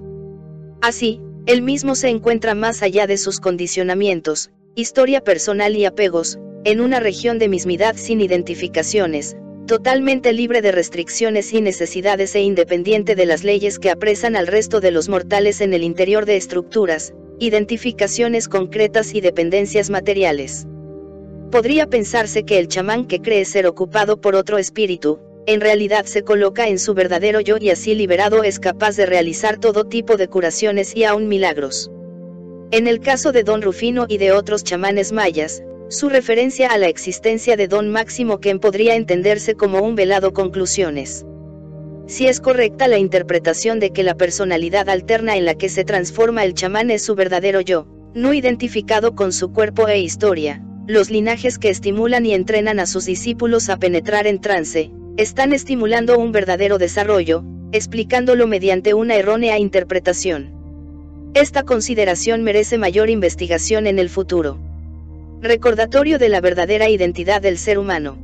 Así, 0.82 1.22
él 1.46 1.62
mismo 1.62 1.94
se 1.94 2.10
encuentra 2.10 2.56
más 2.56 2.82
allá 2.82 3.06
de 3.06 3.18
sus 3.18 3.40
condicionamientos, 3.40 4.50
historia 4.74 5.22
personal 5.22 5.76
y 5.76 5.86
apegos, 5.86 6.40
en 6.64 6.82
una 6.82 7.00
región 7.00 7.38
de 7.38 7.50
mismidad 7.50 7.96
sin 7.96 8.20
identificaciones, 8.20 9.38
totalmente 9.66 10.32
libre 10.34 10.62
de 10.62 10.72
restricciones 10.72 11.54
y 11.54 11.62
necesidades 11.62 12.36
e 12.36 12.42
independiente 12.42 13.16
de 13.16 13.26
las 13.26 13.44
leyes 13.44 13.80
que 13.80 13.90
apresan 13.90 14.36
al 14.36 14.48
resto 14.48 14.80
de 14.80 14.92
los 14.92 15.10
mortales 15.10 15.62
en 15.62 15.74
el 15.74 15.84
interior 15.84 16.26
de 16.26 16.38
estructuras, 16.38 17.14
identificaciones 17.40 18.48
concretas 18.48 19.14
y 19.14 19.22
dependencias 19.22 19.90
materiales. 19.90 20.68
Podría 21.52 21.88
pensarse 21.88 22.44
que 22.44 22.60
el 22.60 22.68
chamán 22.68 23.06
que 23.06 23.22
cree 23.22 23.46
ser 23.46 23.68
ocupado 23.68 24.22
por 24.22 24.36
otro 24.36 24.58
espíritu, 24.58 25.20
en 25.48 25.62
realidad 25.62 26.06
se 26.06 26.24
coloca 26.24 26.68
en 26.68 26.80
su 26.80 26.94
verdadero 26.94 27.40
yo 27.40 27.58
y 27.60 27.70
así 27.70 27.94
liberado 27.94 28.44
es 28.44 28.60
capaz 28.60 28.96
de 28.96 29.06
realizar 29.06 29.60
todo 29.60 29.86
tipo 29.86 30.18
de 30.18 30.28
curaciones 30.28 30.96
y 30.96 31.04
aún 31.04 31.28
milagros. 31.28 31.92
En 32.72 32.88
el 32.88 33.00
caso 33.00 33.32
de 33.32 33.44
Don 33.44 33.62
Rufino 33.62 34.06
y 34.10 34.18
de 34.18 34.32
otros 34.32 34.64
chamanes 34.64 35.12
mayas, 35.12 35.62
su 35.88 36.10
referencia 36.10 36.70
a 36.70 36.78
la 36.80 36.88
existencia 36.88 37.56
de 37.56 37.68
don 37.68 37.90
Máximo 37.90 38.40
Ken 38.40 38.60
podría 38.60 38.96
entenderse 38.96 39.54
como 39.54 39.82
un 39.82 39.96
velado 39.96 40.34
conclusiones. 40.34 41.26
Si 42.08 42.28
es 42.28 42.40
correcta 42.40 42.88
la 42.88 42.98
interpretación 42.98 43.80
de 43.80 43.92
que 43.92 44.04
la 44.04 44.16
personalidad 44.16 44.90
alterna 44.90 45.38
en 45.38 45.46
la 45.46 45.56
que 45.56 45.70
se 45.70 45.84
transforma 45.84 46.44
el 46.44 46.56
chamán 46.56 46.90
es 46.90 47.04
su 47.04 47.14
verdadero 47.14 47.62
yo, 47.62 47.88
no 48.16 48.34
identificado 48.34 49.14
con 49.14 49.32
su 49.32 49.52
cuerpo 49.54 49.88
e 49.88 50.00
historia, 50.00 50.64
los 50.88 51.12
linajes 51.12 51.60
que 51.60 51.70
estimulan 51.70 52.26
y 52.26 52.34
entrenan 52.34 52.80
a 52.80 52.88
sus 52.88 53.06
discípulos 53.06 53.70
a 53.70 53.78
penetrar 53.78 54.26
en 54.26 54.42
trance, 54.42 54.92
están 55.18 55.54
estimulando 55.54 56.18
un 56.18 56.32
verdadero 56.32 56.78
desarrollo, 56.78 57.44
explicándolo 57.72 58.48
mediante 58.48 58.94
una 58.94 59.16
errónea 59.16 59.60
interpretación. 59.60 60.52
Esta 61.36 61.64
consideración 61.64 62.44
merece 62.44 62.78
mayor 62.78 63.10
investigación 63.10 63.88
en 63.88 64.00
el 64.00 64.10
futuro. 64.10 64.60
Recordatorio 65.48 66.18
de 66.18 66.28
la 66.28 66.42
verdadera 66.42 66.90
identidad 66.90 67.40
del 67.40 67.60
ser 67.60 67.78
humano. 67.78 68.18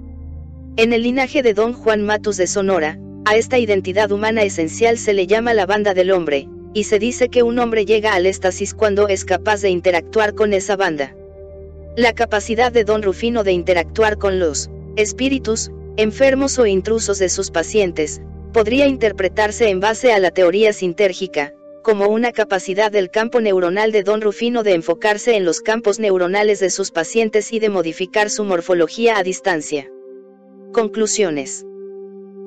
En 0.75 0.91
el 0.91 1.03
linaje 1.03 1.43
de 1.43 1.53
Don 1.53 1.71
Juan 1.71 2.01
Matus 2.01 2.35
de 2.35 2.47
Sonora, 2.47 2.97
a 3.25 3.35
esta 3.35 3.59
identidad 3.59 4.11
humana 4.11 4.41
esencial 4.41 4.97
se 4.97 5.13
le 5.13 5.27
llama 5.27 5.53
la 5.53 5.67
banda 5.67 5.93
del 5.93 6.09
hombre, 6.09 6.47
y 6.73 6.85
se 6.85 6.97
dice 6.97 7.29
que 7.29 7.43
un 7.43 7.59
hombre 7.59 7.85
llega 7.85 8.15
al 8.15 8.25
éxtasis 8.25 8.73
cuando 8.73 9.07
es 9.07 9.23
capaz 9.23 9.61
de 9.61 9.69
interactuar 9.69 10.33
con 10.33 10.51
esa 10.51 10.75
banda. 10.75 11.15
La 11.95 12.13
capacidad 12.13 12.71
de 12.71 12.85
Don 12.85 13.03
Rufino 13.03 13.43
de 13.43 13.51
interactuar 13.51 14.17
con 14.17 14.39
los 14.39 14.71
espíritus, 14.95 15.69
enfermos 15.97 16.57
o 16.57 16.65
intrusos 16.65 17.19
de 17.19 17.29
sus 17.29 17.51
pacientes, 17.51 18.19
podría 18.51 18.87
interpretarse 18.87 19.69
en 19.69 19.79
base 19.79 20.11
a 20.11 20.17
la 20.17 20.31
teoría 20.31 20.73
sintérgica, 20.73 21.53
como 21.81 22.07
una 22.07 22.31
capacidad 22.31 22.91
del 22.91 23.09
campo 23.09 23.41
neuronal 23.41 23.91
de 23.91 24.03
Don 24.03 24.21
Rufino 24.21 24.63
de 24.63 24.73
enfocarse 24.73 25.35
en 25.35 25.45
los 25.45 25.61
campos 25.61 25.99
neuronales 25.99 26.59
de 26.59 26.69
sus 26.69 26.91
pacientes 26.91 27.51
y 27.53 27.59
de 27.59 27.69
modificar 27.69 28.29
su 28.29 28.43
morfología 28.43 29.17
a 29.17 29.23
distancia. 29.23 29.89
Conclusiones. 30.71 31.65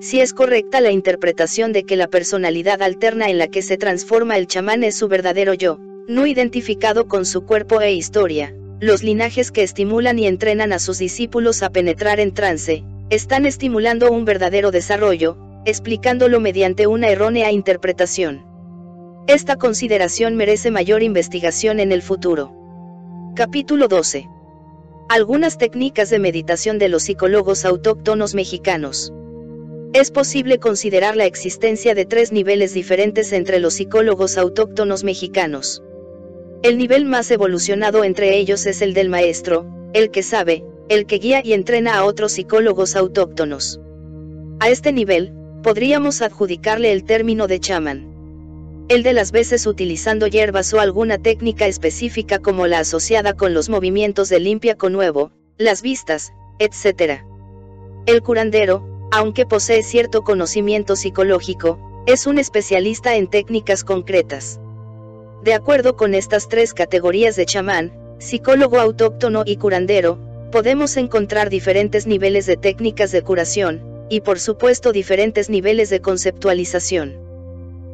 Si 0.00 0.20
es 0.20 0.32
correcta 0.32 0.80
la 0.80 0.90
interpretación 0.90 1.72
de 1.72 1.84
que 1.84 1.96
la 1.96 2.08
personalidad 2.08 2.82
alterna 2.82 3.28
en 3.28 3.38
la 3.38 3.48
que 3.48 3.62
se 3.62 3.76
transforma 3.76 4.36
el 4.36 4.46
chamán 4.46 4.84
es 4.84 4.96
su 4.96 5.08
verdadero 5.08 5.54
yo, 5.54 5.78
no 6.06 6.26
identificado 6.26 7.08
con 7.08 7.24
su 7.24 7.44
cuerpo 7.44 7.80
e 7.80 7.92
historia, 7.92 8.54
los 8.80 9.02
linajes 9.02 9.50
que 9.50 9.62
estimulan 9.62 10.18
y 10.18 10.26
entrenan 10.26 10.72
a 10.72 10.78
sus 10.78 10.98
discípulos 10.98 11.62
a 11.62 11.70
penetrar 11.70 12.20
en 12.20 12.34
trance, 12.34 12.84
están 13.10 13.46
estimulando 13.46 14.10
un 14.10 14.24
verdadero 14.24 14.70
desarrollo, 14.70 15.38
explicándolo 15.64 16.40
mediante 16.40 16.86
una 16.86 17.08
errónea 17.08 17.50
interpretación. 17.50 18.53
Esta 19.26 19.56
consideración 19.56 20.36
merece 20.36 20.70
mayor 20.70 21.02
investigación 21.02 21.80
en 21.80 21.92
el 21.92 22.02
futuro. 22.02 22.52
Capítulo 23.34 23.88
12. 23.88 24.28
Algunas 25.08 25.56
técnicas 25.56 26.10
de 26.10 26.18
meditación 26.18 26.78
de 26.78 26.90
los 26.90 27.04
psicólogos 27.04 27.64
autóctonos 27.64 28.34
mexicanos. 28.34 29.14
Es 29.94 30.10
posible 30.10 30.58
considerar 30.58 31.16
la 31.16 31.24
existencia 31.24 31.94
de 31.94 32.04
tres 32.04 32.32
niveles 32.32 32.74
diferentes 32.74 33.32
entre 33.32 33.60
los 33.60 33.72
psicólogos 33.74 34.36
autóctonos 34.36 35.04
mexicanos. 35.04 35.82
El 36.62 36.76
nivel 36.76 37.06
más 37.06 37.30
evolucionado 37.30 38.04
entre 38.04 38.36
ellos 38.36 38.66
es 38.66 38.82
el 38.82 38.92
del 38.92 39.08
maestro, 39.08 39.66
el 39.94 40.10
que 40.10 40.22
sabe, 40.22 40.66
el 40.90 41.06
que 41.06 41.16
guía 41.16 41.40
y 41.42 41.54
entrena 41.54 41.96
a 41.96 42.04
otros 42.04 42.32
psicólogos 42.32 42.94
autóctonos. 42.94 43.80
A 44.60 44.68
este 44.68 44.92
nivel, 44.92 45.32
podríamos 45.62 46.20
adjudicarle 46.20 46.92
el 46.92 47.04
término 47.04 47.46
de 47.46 47.58
chamán 47.58 48.13
el 48.88 49.02
de 49.02 49.14
las 49.14 49.32
veces 49.32 49.66
utilizando 49.66 50.26
hierbas 50.26 50.72
o 50.74 50.80
alguna 50.80 51.16
técnica 51.18 51.66
específica 51.66 52.38
como 52.38 52.66
la 52.66 52.80
asociada 52.80 53.34
con 53.34 53.54
los 53.54 53.70
movimientos 53.70 54.28
de 54.28 54.40
limpia 54.40 54.76
con 54.76 54.92
nuevo, 54.92 55.30
las 55.56 55.80
vistas, 55.80 56.34
etc. 56.58 57.22
El 58.04 58.22
curandero, 58.22 58.86
aunque 59.10 59.46
posee 59.46 59.82
cierto 59.82 60.22
conocimiento 60.22 60.96
psicológico, 60.96 61.78
es 62.06 62.26
un 62.26 62.38
especialista 62.38 63.16
en 63.16 63.28
técnicas 63.28 63.84
concretas. 63.84 64.60
De 65.42 65.54
acuerdo 65.54 65.96
con 65.96 66.12
estas 66.12 66.48
tres 66.48 66.74
categorías 66.74 67.36
de 67.36 67.46
chamán, 67.46 67.92
psicólogo 68.18 68.78
autóctono 68.78 69.44
y 69.46 69.56
curandero, 69.56 70.18
podemos 70.52 70.98
encontrar 70.98 71.48
diferentes 71.48 72.06
niveles 72.06 72.44
de 72.44 72.58
técnicas 72.58 73.12
de 73.12 73.22
curación, 73.22 73.82
y 74.10 74.20
por 74.20 74.38
supuesto 74.38 74.92
diferentes 74.92 75.48
niveles 75.48 75.88
de 75.88 76.00
conceptualización. 76.00 77.23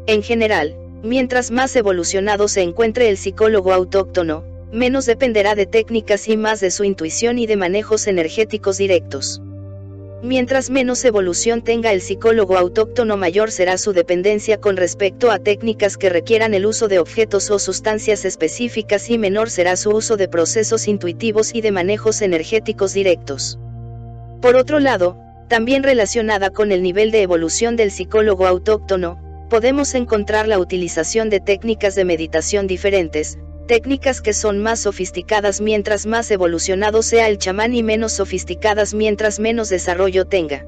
En 0.06 0.22
general, 0.22 0.74
mientras 1.02 1.50
más 1.50 1.74
evolucionado 1.76 2.48
se 2.48 2.62
encuentre 2.62 3.08
el 3.08 3.16
psicólogo 3.16 3.72
autóctono, 3.72 4.44
menos 4.72 5.06
dependerá 5.06 5.54
de 5.54 5.66
técnicas 5.66 6.28
y 6.28 6.36
más 6.36 6.60
de 6.60 6.70
su 6.70 6.84
intuición 6.84 7.38
y 7.38 7.46
de 7.46 7.56
manejos 7.56 8.06
energéticos 8.06 8.78
directos. 8.78 9.40
Mientras 10.22 10.68
menos 10.68 11.02
evolución 11.06 11.62
tenga 11.62 11.92
el 11.92 12.02
psicólogo 12.02 12.58
autóctono 12.58 13.16
mayor 13.16 13.50
será 13.50 13.78
su 13.78 13.94
dependencia 13.94 14.60
con 14.60 14.76
respecto 14.76 15.30
a 15.30 15.38
técnicas 15.38 15.96
que 15.96 16.10
requieran 16.10 16.52
el 16.52 16.66
uso 16.66 16.88
de 16.88 16.98
objetos 16.98 17.50
o 17.50 17.58
sustancias 17.58 18.26
específicas 18.26 19.08
y 19.08 19.16
menor 19.16 19.48
será 19.48 19.76
su 19.76 19.90
uso 19.90 20.18
de 20.18 20.28
procesos 20.28 20.88
intuitivos 20.88 21.54
y 21.54 21.62
de 21.62 21.72
manejos 21.72 22.20
energéticos 22.20 22.92
directos. 22.92 23.58
Por 24.42 24.56
otro 24.56 24.78
lado, 24.78 25.16
también 25.48 25.82
relacionada 25.82 26.50
con 26.50 26.70
el 26.70 26.82
nivel 26.82 27.10
de 27.10 27.22
evolución 27.22 27.76
del 27.76 27.90
psicólogo 27.90 28.46
autóctono, 28.46 29.18
podemos 29.50 29.94
encontrar 29.94 30.48
la 30.48 30.58
utilización 30.58 31.28
de 31.28 31.40
técnicas 31.40 31.94
de 31.94 32.06
meditación 32.06 32.66
diferentes, 32.66 33.38
técnicas 33.66 34.22
que 34.22 34.32
son 34.32 34.60
más 34.60 34.80
sofisticadas 34.80 35.60
mientras 35.60 36.06
más 36.06 36.30
evolucionado 36.30 37.02
sea 37.02 37.28
el 37.28 37.36
chamán 37.36 37.74
y 37.74 37.82
menos 37.82 38.12
sofisticadas 38.12 38.94
mientras 38.94 39.38
menos 39.40 39.68
desarrollo 39.68 40.24
tenga. 40.24 40.64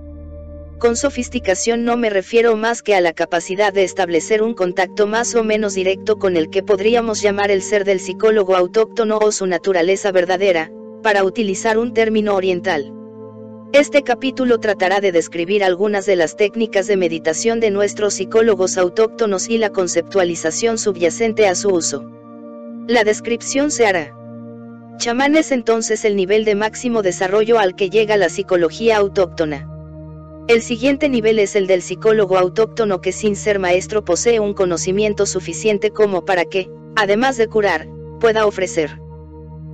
Con 0.78 0.96
sofisticación 0.96 1.84
no 1.84 1.96
me 1.96 2.10
refiero 2.10 2.56
más 2.56 2.82
que 2.82 2.96
a 2.96 3.00
la 3.00 3.12
capacidad 3.12 3.72
de 3.72 3.84
establecer 3.84 4.42
un 4.42 4.52
contacto 4.52 5.06
más 5.06 5.34
o 5.36 5.44
menos 5.44 5.74
directo 5.74 6.18
con 6.18 6.36
el 6.36 6.50
que 6.50 6.64
podríamos 6.64 7.22
llamar 7.22 7.52
el 7.52 7.62
ser 7.62 7.84
del 7.84 8.00
psicólogo 8.00 8.56
autóctono 8.56 9.18
o 9.18 9.30
su 9.30 9.46
naturaleza 9.46 10.10
verdadera, 10.10 10.72
para 11.04 11.22
utilizar 11.22 11.78
un 11.78 11.94
término 11.94 12.34
oriental. 12.34 12.92
Este 13.72 14.02
capítulo 14.02 14.58
tratará 14.60 15.00
de 15.00 15.12
describir 15.12 15.64
algunas 15.64 16.04
de 16.04 16.14
las 16.14 16.36
técnicas 16.36 16.86
de 16.86 16.98
meditación 16.98 17.58
de 17.58 17.70
nuestros 17.70 18.12
psicólogos 18.12 18.76
autóctonos 18.76 19.48
y 19.48 19.56
la 19.56 19.70
conceptualización 19.70 20.76
subyacente 20.76 21.46
a 21.48 21.54
su 21.54 21.70
uso. 21.70 22.04
La 22.86 23.02
descripción 23.02 23.70
se 23.70 23.86
hará. 23.86 24.14
Chamán 24.98 25.36
es 25.36 25.52
entonces 25.52 26.04
el 26.04 26.16
nivel 26.16 26.44
de 26.44 26.54
máximo 26.54 27.00
desarrollo 27.00 27.58
al 27.58 27.74
que 27.74 27.88
llega 27.88 28.18
la 28.18 28.28
psicología 28.28 28.98
autóctona. 28.98 29.66
El 30.48 30.60
siguiente 30.60 31.08
nivel 31.08 31.38
es 31.38 31.56
el 31.56 31.66
del 31.66 31.80
psicólogo 31.80 32.36
autóctono 32.36 33.00
que 33.00 33.12
sin 33.12 33.36
ser 33.36 33.58
maestro 33.58 34.04
posee 34.04 34.38
un 34.38 34.52
conocimiento 34.52 35.24
suficiente 35.24 35.92
como 35.92 36.26
para 36.26 36.44
que, 36.44 36.68
además 36.94 37.38
de 37.38 37.46
curar, 37.46 37.88
pueda 38.20 38.44
ofrecer 38.44 39.00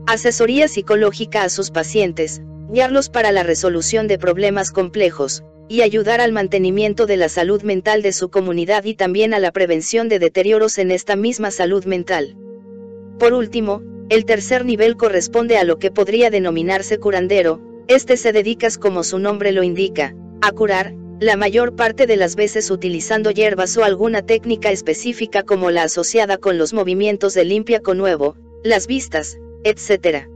asesoría 0.07 0.69
psicológica 0.69 1.43
a 1.43 1.49
sus 1.51 1.71
pacientes, 1.71 2.41
guiarlos 2.69 3.09
para 3.09 3.33
la 3.33 3.43
resolución 3.43 4.09
de 4.09 4.19
problemas 4.19 4.71
complejos, 4.71 5.43
y 5.69 5.83
ayudar 5.83 6.21
al 6.21 6.33
mantenimiento 6.33 7.07
de 7.07 7.17
la 7.17 7.29
salud 7.29 7.63
mental 7.63 8.03
de 8.03 8.13
su 8.13 8.31
comunidad 8.31 8.85
y 8.85 8.95
también 8.95 9.35
a 9.35 9.39
la 9.39 9.53
prevención 9.53 10.09
de 10.09 10.19
deterioros 10.19 10.79
en 10.79 10.91
esta 10.91 11.17
misma 11.17 11.51
salud 11.51 11.85
mental. 11.85 12.37
Por 13.19 13.35
último, 13.35 13.83
el 14.09 14.25
tercer 14.25 14.65
nivel 14.65 14.97
corresponde 14.97 15.59
a 15.59 15.65
lo 15.65 15.79
que 15.79 15.91
podría 15.91 16.31
denominarse 16.31 16.99
curandero, 16.99 17.61
este 17.89 18.17
se 18.17 18.33
dedica 18.33 18.69
como 18.81 19.05
su 19.05 19.19
nombre 19.19 19.53
lo 19.53 19.63
indica, 19.63 20.15
a 20.41 20.53
curar, 20.53 20.95
la 21.21 21.37
mayor 21.37 21.75
parte 21.75 22.07
de 22.07 22.17
las 22.17 22.37
veces 22.37 22.71
utilizando 22.71 23.31
hierbas 23.31 23.77
o 23.77 23.85
alguna 23.85 24.23
técnica 24.23 24.71
específica 24.71 25.43
como 25.43 25.71
la 25.71 25.83
asociada 25.83 26.39
con 26.39 26.59
los 26.59 26.73
movimientos 26.73 27.35
de 27.35 27.45
limpia 27.45 27.81
con 27.81 27.99
nuevo, 27.99 28.37
las 28.63 28.87
vistas, 28.87 29.39
etc. 29.65 30.29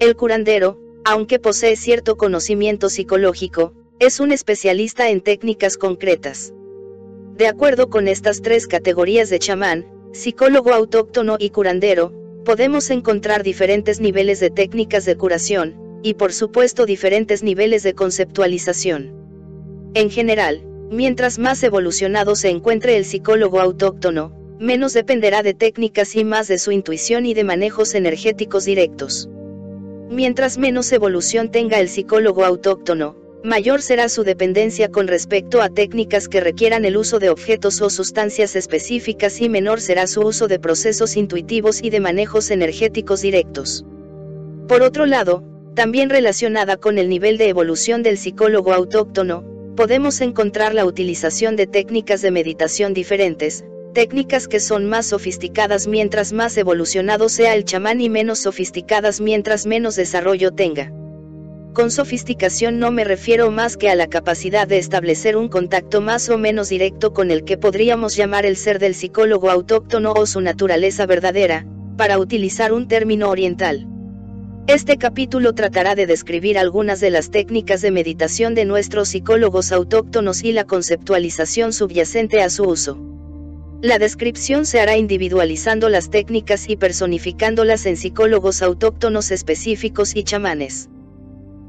El 0.00 0.16
curandero, 0.16 0.80
aunque 1.04 1.38
posee 1.38 1.76
cierto 1.76 2.16
conocimiento 2.16 2.90
psicológico, 2.90 3.72
es 3.98 4.20
un 4.20 4.32
especialista 4.32 5.10
en 5.10 5.20
técnicas 5.20 5.76
concretas. 5.76 6.52
De 7.36 7.46
acuerdo 7.46 7.88
con 7.88 8.08
estas 8.08 8.42
tres 8.42 8.66
categorías 8.66 9.30
de 9.30 9.38
chamán, 9.38 9.86
psicólogo 10.12 10.72
autóctono 10.72 11.36
y 11.38 11.50
curandero, 11.50 12.12
podemos 12.44 12.90
encontrar 12.90 13.42
diferentes 13.42 14.00
niveles 14.00 14.40
de 14.40 14.50
técnicas 14.50 15.04
de 15.04 15.16
curación, 15.16 16.00
y 16.02 16.14
por 16.14 16.32
supuesto 16.32 16.86
diferentes 16.86 17.42
niveles 17.42 17.82
de 17.82 17.94
conceptualización. 17.94 19.12
En 19.94 20.10
general, 20.10 20.62
mientras 20.90 21.38
más 21.38 21.62
evolucionado 21.62 22.36
se 22.36 22.50
encuentre 22.50 22.96
el 22.96 23.04
psicólogo 23.04 23.60
autóctono, 23.60 24.32
menos 24.58 24.92
dependerá 24.92 25.42
de 25.42 25.54
técnicas 25.54 26.14
y 26.16 26.24
más 26.24 26.48
de 26.48 26.58
su 26.58 26.72
intuición 26.72 27.26
y 27.26 27.34
de 27.34 27.44
manejos 27.44 27.94
energéticos 27.94 28.64
directos. 28.64 29.28
Mientras 30.10 30.56
menos 30.56 30.90
evolución 30.92 31.50
tenga 31.50 31.78
el 31.80 31.88
psicólogo 31.90 32.44
autóctono, 32.44 33.14
mayor 33.44 33.82
será 33.82 34.08
su 34.08 34.24
dependencia 34.24 34.90
con 34.90 35.06
respecto 35.06 35.60
a 35.60 35.68
técnicas 35.68 36.28
que 36.28 36.40
requieran 36.40 36.86
el 36.86 36.96
uso 36.96 37.18
de 37.18 37.28
objetos 37.28 37.82
o 37.82 37.90
sustancias 37.90 38.56
específicas 38.56 39.40
y 39.40 39.50
menor 39.50 39.82
será 39.82 40.06
su 40.06 40.22
uso 40.22 40.48
de 40.48 40.58
procesos 40.58 41.16
intuitivos 41.16 41.82
y 41.82 41.90
de 41.90 42.00
manejos 42.00 42.50
energéticos 42.50 43.20
directos. 43.20 43.84
Por 44.66 44.82
otro 44.82 45.04
lado, 45.04 45.44
también 45.74 46.08
relacionada 46.08 46.78
con 46.78 46.96
el 46.96 47.10
nivel 47.10 47.36
de 47.36 47.50
evolución 47.50 48.02
del 48.02 48.16
psicólogo 48.16 48.72
autóctono, 48.72 49.44
podemos 49.76 50.20
encontrar 50.22 50.74
la 50.74 50.86
utilización 50.86 51.54
de 51.54 51.66
técnicas 51.66 52.22
de 52.22 52.30
meditación 52.30 52.94
diferentes, 52.94 53.62
técnicas 53.92 54.48
que 54.48 54.60
son 54.60 54.86
más 54.86 55.06
sofisticadas 55.06 55.86
mientras 55.86 56.32
más 56.32 56.56
evolucionado 56.56 57.28
sea 57.28 57.54
el 57.54 57.64
chamán 57.64 58.00
y 58.00 58.08
menos 58.08 58.40
sofisticadas 58.40 59.20
mientras 59.20 59.66
menos 59.66 59.96
desarrollo 59.96 60.52
tenga. 60.52 60.92
Con 61.72 61.90
sofisticación 61.90 62.78
no 62.78 62.90
me 62.90 63.04
refiero 63.04 63.50
más 63.50 63.76
que 63.76 63.88
a 63.88 63.94
la 63.94 64.08
capacidad 64.08 64.66
de 64.66 64.78
establecer 64.78 65.36
un 65.36 65.48
contacto 65.48 66.00
más 66.00 66.28
o 66.28 66.36
menos 66.36 66.68
directo 66.70 67.12
con 67.12 67.30
el 67.30 67.44
que 67.44 67.56
podríamos 67.56 68.16
llamar 68.16 68.46
el 68.46 68.56
ser 68.56 68.78
del 68.78 68.94
psicólogo 68.94 69.50
autóctono 69.50 70.12
o 70.12 70.26
su 70.26 70.40
naturaleza 70.40 71.06
verdadera, 71.06 71.66
para 71.96 72.18
utilizar 72.18 72.72
un 72.72 72.88
término 72.88 73.30
oriental. 73.30 73.86
Este 74.66 74.98
capítulo 74.98 75.54
tratará 75.54 75.94
de 75.94 76.06
describir 76.06 76.58
algunas 76.58 77.00
de 77.00 77.10
las 77.10 77.30
técnicas 77.30 77.80
de 77.80 77.90
meditación 77.90 78.54
de 78.54 78.64
nuestros 78.64 79.08
psicólogos 79.08 79.72
autóctonos 79.72 80.44
y 80.44 80.52
la 80.52 80.64
conceptualización 80.64 81.72
subyacente 81.72 82.42
a 82.42 82.50
su 82.50 82.64
uso. 82.64 82.98
La 83.80 84.00
descripción 84.00 84.66
se 84.66 84.80
hará 84.80 84.96
individualizando 84.96 85.88
las 85.88 86.10
técnicas 86.10 86.68
y 86.68 86.74
personificándolas 86.74 87.86
en 87.86 87.96
psicólogos 87.96 88.60
autóctonos 88.60 89.30
específicos 89.30 90.16
y 90.16 90.24
chamanes. 90.24 90.88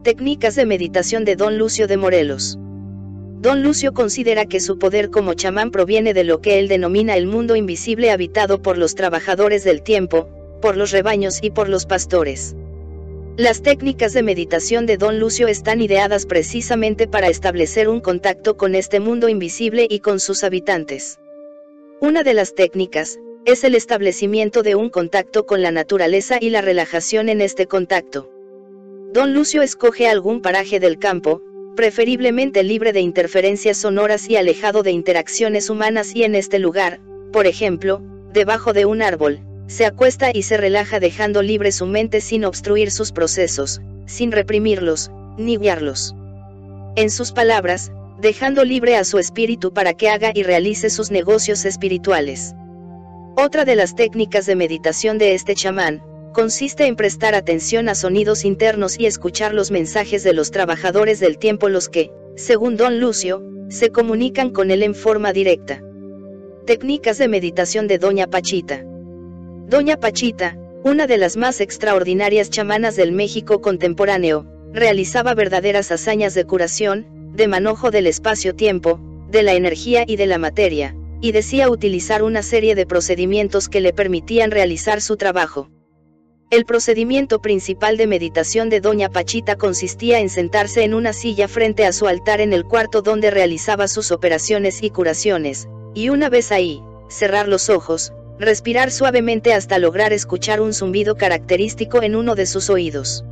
Técnicas 0.04 0.56
de 0.56 0.66
meditación 0.66 1.24
de 1.24 1.36
Don 1.36 1.60
Lucio 1.60 1.86
de 1.86 1.98
Morelos. 1.98 2.58
Don 3.42 3.62
Lucio 3.62 3.94
considera 3.94 4.48
que 4.48 4.60
su 4.60 4.80
poder 4.80 5.12
como 5.12 5.36
chamán 5.36 5.70
proviene 5.70 6.16
de 6.16 6.24
lo 6.24 6.42
que 6.42 6.58
él 6.58 6.68
denomina 6.68 7.16
el 7.16 7.28
mundo 7.28 7.56
invisible 7.56 8.10
habitado 8.10 8.60
por 8.60 8.80
los 8.80 8.96
trabajadores 8.96 9.64
del 9.64 9.84
tiempo, 9.84 10.28
por 10.64 10.78
los 10.78 10.90
rebaños 10.90 11.38
y 11.44 11.52
por 11.52 11.70
los 11.70 11.86
pastores. 11.86 12.56
Las 13.38 13.62
técnicas 13.62 14.14
de 14.14 14.24
meditación 14.24 14.88
de 14.88 14.98
Don 14.98 15.20
Lucio 15.20 15.48
están 15.48 15.80
ideadas 15.80 16.26
precisamente 16.26 17.08
para 17.08 17.28
establecer 17.28 17.88
un 17.88 18.02
contacto 18.02 18.58
con 18.58 18.74
este 18.74 19.00
mundo 19.00 19.30
invisible 19.30 19.86
y 19.88 20.00
con 20.00 20.20
sus 20.20 20.44
habitantes. 20.44 21.20
Una 22.02 22.24
de 22.24 22.34
las 22.34 22.56
técnicas, 22.56 23.20
es 23.44 23.66
el 23.66 23.76
establecimiento 23.76 24.64
de 24.64 24.76
un 24.76 24.90
contacto 24.90 25.46
con 25.46 25.62
la 25.62 25.72
naturaleza 25.72 26.38
y 26.40 26.50
la 26.50 26.62
relajación 26.62 27.28
en 27.28 27.42
este 27.42 27.68
contacto. 27.68 28.32
Don 29.12 29.34
Lucio 29.34 29.62
escoge 29.62 30.08
algún 30.08 30.42
paraje 30.42 30.80
del 30.80 30.98
campo, 30.98 31.42
preferiblemente 31.76 32.64
libre 32.64 32.94
de 32.94 33.02
interferencias 33.02 33.76
sonoras 33.76 34.30
y 34.30 34.38
alejado 34.38 34.82
de 34.82 34.92
interacciones 34.92 35.70
humanas 35.70 36.16
y 36.16 36.24
en 36.24 36.36
este 36.36 36.58
lugar, 36.58 37.02
por 37.34 37.48
ejemplo, 37.48 38.02
debajo 38.32 38.72
de 38.72 38.86
un 38.86 39.02
árbol, 39.02 39.42
se 39.68 39.86
acuesta 39.86 40.32
y 40.34 40.44
se 40.44 40.56
relaja 40.56 41.02
dejando 41.02 41.42
libre 41.42 41.74
su 41.74 41.86
mente 41.86 42.22
sin 42.22 42.46
obstruir 42.46 42.92
sus 42.92 43.12
procesos, 43.12 43.82
sin 44.06 44.32
reprimirlos, 44.32 45.12
ni 45.38 45.58
guiarlos. 45.58 46.16
En 46.96 47.10
sus 47.10 47.34
palabras, 47.34 47.92
dejando 48.20 48.66
libre 48.66 48.98
a 48.98 49.04
su 49.04 49.18
espíritu 49.18 49.74
para 49.74 49.94
que 49.94 50.10
haga 50.10 50.32
y 50.34 50.44
realice 50.44 50.90
sus 50.90 51.10
negocios 51.10 51.66
espirituales. 51.66 52.54
Otra 53.38 53.64
de 53.64 53.76
las 53.76 53.96
técnicas 53.96 54.46
de 54.46 54.56
meditación 54.56 55.18
de 55.18 55.34
este 55.34 55.56
chamán, 55.56 56.04
consiste 56.34 56.86
en 56.86 56.96
prestar 56.96 57.36
atención 57.36 57.88
a 57.90 57.96
sonidos 57.96 58.44
internos 58.44 59.00
y 59.00 59.06
escuchar 59.06 59.54
los 59.54 59.72
mensajes 59.72 60.24
de 60.24 60.34
los 60.34 60.52
trabajadores 60.52 61.20
del 61.20 61.38
tiempo 61.38 61.70
los 61.70 61.88
que, 61.88 62.12
según 62.36 62.76
don 62.76 63.00
Lucio, 63.00 63.44
se 63.70 63.92
comunican 63.92 64.50
con 64.50 64.72
él 64.72 64.84
en 64.84 64.96
forma 64.96 65.32
directa. 65.32 65.82
Técnicas 66.66 67.18
de 67.18 67.28
meditación 67.28 67.88
de 67.88 67.98
Doña 67.98 68.28
Pachita. 68.28 68.84
Doña 69.68 69.98
Pachita, 69.98 70.58
una 70.84 71.08
de 71.08 71.18
las 71.18 71.38
más 71.38 71.62
extraordinarias 71.62 72.50
chamanas 72.50 72.96
del 72.96 73.12
México 73.12 73.62
contemporáneo, 73.62 74.46
realizaba 74.72 75.34
verdaderas 75.34 75.92
hazañas 75.92 76.34
de 76.34 76.46
curación, 76.46 77.19
de 77.34 77.48
manojo 77.48 77.92
del 77.92 78.08
espacio-tiempo, 78.08 79.00
de 79.30 79.44
la 79.44 79.54
energía 79.54 80.04
y 80.08 80.16
de 80.16 80.28
la 80.28 80.38
materia, 80.38 80.96
y 81.22 81.32
decía 81.32 81.70
utilizar 81.70 82.24
una 82.24 82.44
serie 82.44 82.76
de 82.76 82.86
procedimientos 82.86 83.70
que 83.70 83.82
le 83.82 83.94
permitían 83.94 84.52
realizar 84.52 85.02
su 85.02 85.18
trabajo. 85.18 85.70
El 86.50 86.66
procedimiento 86.66 87.42
principal 87.42 87.96
de 87.98 88.08
meditación 88.08 88.70
de 88.70 88.82
Doña 88.82 89.10
Pachita 89.10 89.56
consistía 89.56 90.20
en 90.20 90.30
sentarse 90.30 90.84
en 90.84 90.96
una 90.96 91.14
silla 91.14 91.48
frente 91.48 91.86
a 91.86 91.94
su 91.94 92.08
altar 92.08 92.42
en 92.42 92.54
el 92.54 92.66
cuarto 92.66 93.04
donde 93.04 93.30
realizaba 93.30 93.88
sus 93.88 94.12
operaciones 94.12 94.82
y 94.82 94.90
curaciones, 94.90 95.70
y 95.94 96.10
una 96.10 96.28
vez 96.28 96.52
ahí, 96.52 96.82
cerrar 97.08 97.48
los 97.48 97.70
ojos, 97.70 98.14
respirar 98.40 98.90
suavemente 98.90 99.54
hasta 99.54 99.78
lograr 99.78 100.12
escuchar 100.12 100.60
un 100.62 100.74
zumbido 100.74 101.18
característico 101.18 102.02
en 102.02 102.16
uno 102.16 102.34
de 102.34 102.48
sus 102.48 102.72
oídos. 102.72 103.24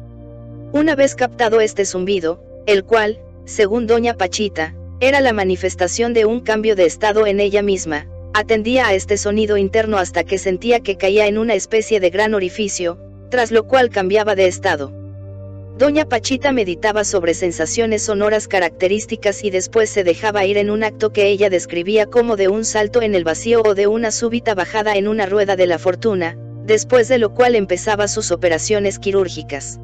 Una 0.73 0.95
vez 0.95 1.15
captado 1.15 1.61
este 1.61 1.85
zumbido, 1.85 2.43
el 2.67 2.83
cual, 2.83 3.19
según 3.47 3.87
doña 3.87 4.13
Pachita, 4.13 4.75
era 4.99 5.21
la 5.21 5.31
manifestación 5.31 6.13
de 6.13 6.25
un 6.25 6.41
cambio 6.41 6.75
de 6.75 6.85
estado 6.85 7.25
en 7.25 7.39
ella 7.39 7.61
misma, 7.61 8.05
atendía 8.33 8.87
a 8.87 8.93
este 8.93 9.17
sonido 9.17 9.55
interno 9.55 9.97
hasta 9.97 10.25
que 10.25 10.37
sentía 10.37 10.81
que 10.81 10.97
caía 10.97 11.27
en 11.27 11.37
una 11.37 11.53
especie 11.53 12.01
de 12.01 12.09
gran 12.09 12.33
orificio, 12.33 12.99
tras 13.31 13.51
lo 13.51 13.65
cual 13.65 13.89
cambiaba 13.89 14.35
de 14.35 14.47
estado. 14.47 14.91
Doña 15.77 16.05
Pachita 16.05 16.51
meditaba 16.51 17.05
sobre 17.05 17.33
sensaciones 17.33 18.01
sonoras 18.01 18.49
características 18.49 19.43
y 19.45 19.49
después 19.49 19.89
se 19.89 20.03
dejaba 20.03 20.45
ir 20.45 20.57
en 20.57 20.69
un 20.69 20.83
acto 20.83 21.13
que 21.13 21.27
ella 21.27 21.49
describía 21.49 22.07
como 22.07 22.35
de 22.35 22.49
un 22.49 22.65
salto 22.65 23.01
en 23.01 23.15
el 23.15 23.23
vacío 23.23 23.61
o 23.63 23.75
de 23.75 23.87
una 23.87 24.11
súbita 24.11 24.55
bajada 24.55 24.95
en 24.97 25.07
una 25.07 25.25
rueda 25.25 25.55
de 25.55 25.67
la 25.67 25.79
fortuna, 25.79 26.37
después 26.65 27.07
de 27.07 27.17
lo 27.17 27.33
cual 27.33 27.55
empezaba 27.55 28.09
sus 28.09 28.31
operaciones 28.31 28.99
quirúrgicas. 28.99 29.79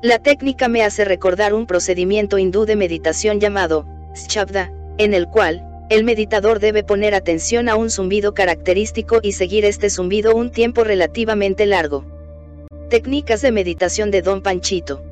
La 0.00 0.20
técnica 0.20 0.68
me 0.68 0.84
hace 0.84 1.04
recordar 1.04 1.52
un 1.54 1.66
procedimiento 1.66 2.38
hindú 2.38 2.66
de 2.66 2.76
meditación 2.76 3.40
llamado 3.40 3.84
Shabda, 4.14 4.72
en 4.96 5.12
el 5.12 5.26
cual, 5.26 5.64
el 5.90 6.04
meditador 6.04 6.60
debe 6.60 6.84
poner 6.84 7.16
atención 7.16 7.68
a 7.68 7.74
un 7.74 7.90
zumbido 7.90 8.32
característico 8.32 9.18
y 9.20 9.32
seguir 9.32 9.64
este 9.64 9.90
zumbido 9.90 10.36
un 10.36 10.52
tiempo 10.52 10.84
relativamente 10.84 11.66
largo. 11.66 12.04
Técnicas 12.90 13.42
de 13.42 13.50
meditación 13.50 14.12
de 14.12 14.22
Don 14.22 14.40
Panchito. 14.40 15.02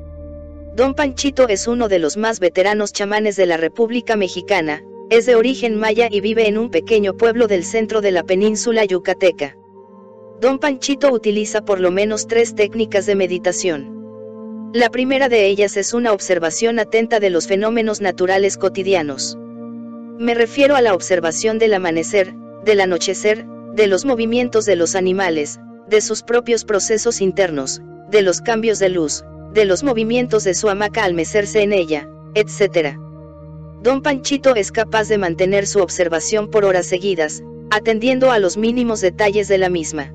Don 0.73 0.93
Panchito 0.93 1.49
es 1.49 1.67
uno 1.67 1.89
de 1.89 1.99
los 1.99 2.15
más 2.15 2.39
veteranos 2.39 2.93
chamanes 2.93 3.35
de 3.35 3.45
la 3.45 3.57
República 3.57 4.15
Mexicana, 4.15 4.83
es 5.09 5.25
de 5.25 5.35
origen 5.35 5.75
maya 5.75 6.07
y 6.09 6.21
vive 6.21 6.47
en 6.47 6.57
un 6.57 6.69
pequeño 6.69 7.17
pueblo 7.17 7.47
del 7.47 7.65
centro 7.65 7.99
de 7.99 8.11
la 8.11 8.23
península 8.23 8.85
yucateca. 8.85 9.57
Don 10.39 10.59
Panchito 10.59 11.11
utiliza 11.11 11.65
por 11.65 11.81
lo 11.81 11.91
menos 11.91 12.27
tres 12.27 12.55
técnicas 12.55 13.05
de 13.05 13.15
meditación. 13.15 13.96
La 14.73 14.89
primera 14.89 15.29
de 15.29 15.47
ellas 15.47 15.77
es 15.77 15.93
una 15.93 16.11
observación 16.11 16.77
atenta 16.77 17.21
de 17.21 17.29
los 17.29 17.47
fenómenos 17.47 18.01
naturales 18.01 18.57
cotidianos. 18.57 19.37
Me 20.19 20.33
refiero 20.33 20.75
a 20.75 20.81
la 20.81 20.93
observación 20.93 21.57
del 21.57 21.73
amanecer, 21.73 22.35
del 22.65 22.81
anochecer, 22.81 23.45
de 23.75 23.87
los 23.87 24.03
movimientos 24.03 24.65
de 24.65 24.75
los 24.75 24.95
animales, 24.95 25.61
de 25.87 26.01
sus 26.01 26.21
propios 26.21 26.65
procesos 26.65 27.21
internos, 27.21 27.81
de 28.09 28.21
los 28.21 28.41
cambios 28.41 28.77
de 28.77 28.89
luz, 28.89 29.23
de 29.53 29.63
los 29.63 29.83
movimientos 29.83 30.43
de 30.43 30.53
su 30.53 30.67
hamaca 30.67 31.05
al 31.05 31.13
mecerse 31.13 31.61
en 31.61 31.71
ella, 31.71 32.09
etc. 32.35 32.97
Don 33.81 34.01
Panchito 34.01 34.53
es 34.53 34.73
capaz 34.73 35.07
de 35.07 35.17
mantener 35.17 35.65
su 35.65 35.79
observación 35.79 36.51
por 36.51 36.65
horas 36.65 36.87
seguidas, 36.87 37.41
atendiendo 37.69 38.31
a 38.31 38.39
los 38.39 38.57
mínimos 38.57 38.99
detalles 38.99 39.47
de 39.47 39.59
la 39.59 39.69
misma. 39.69 40.13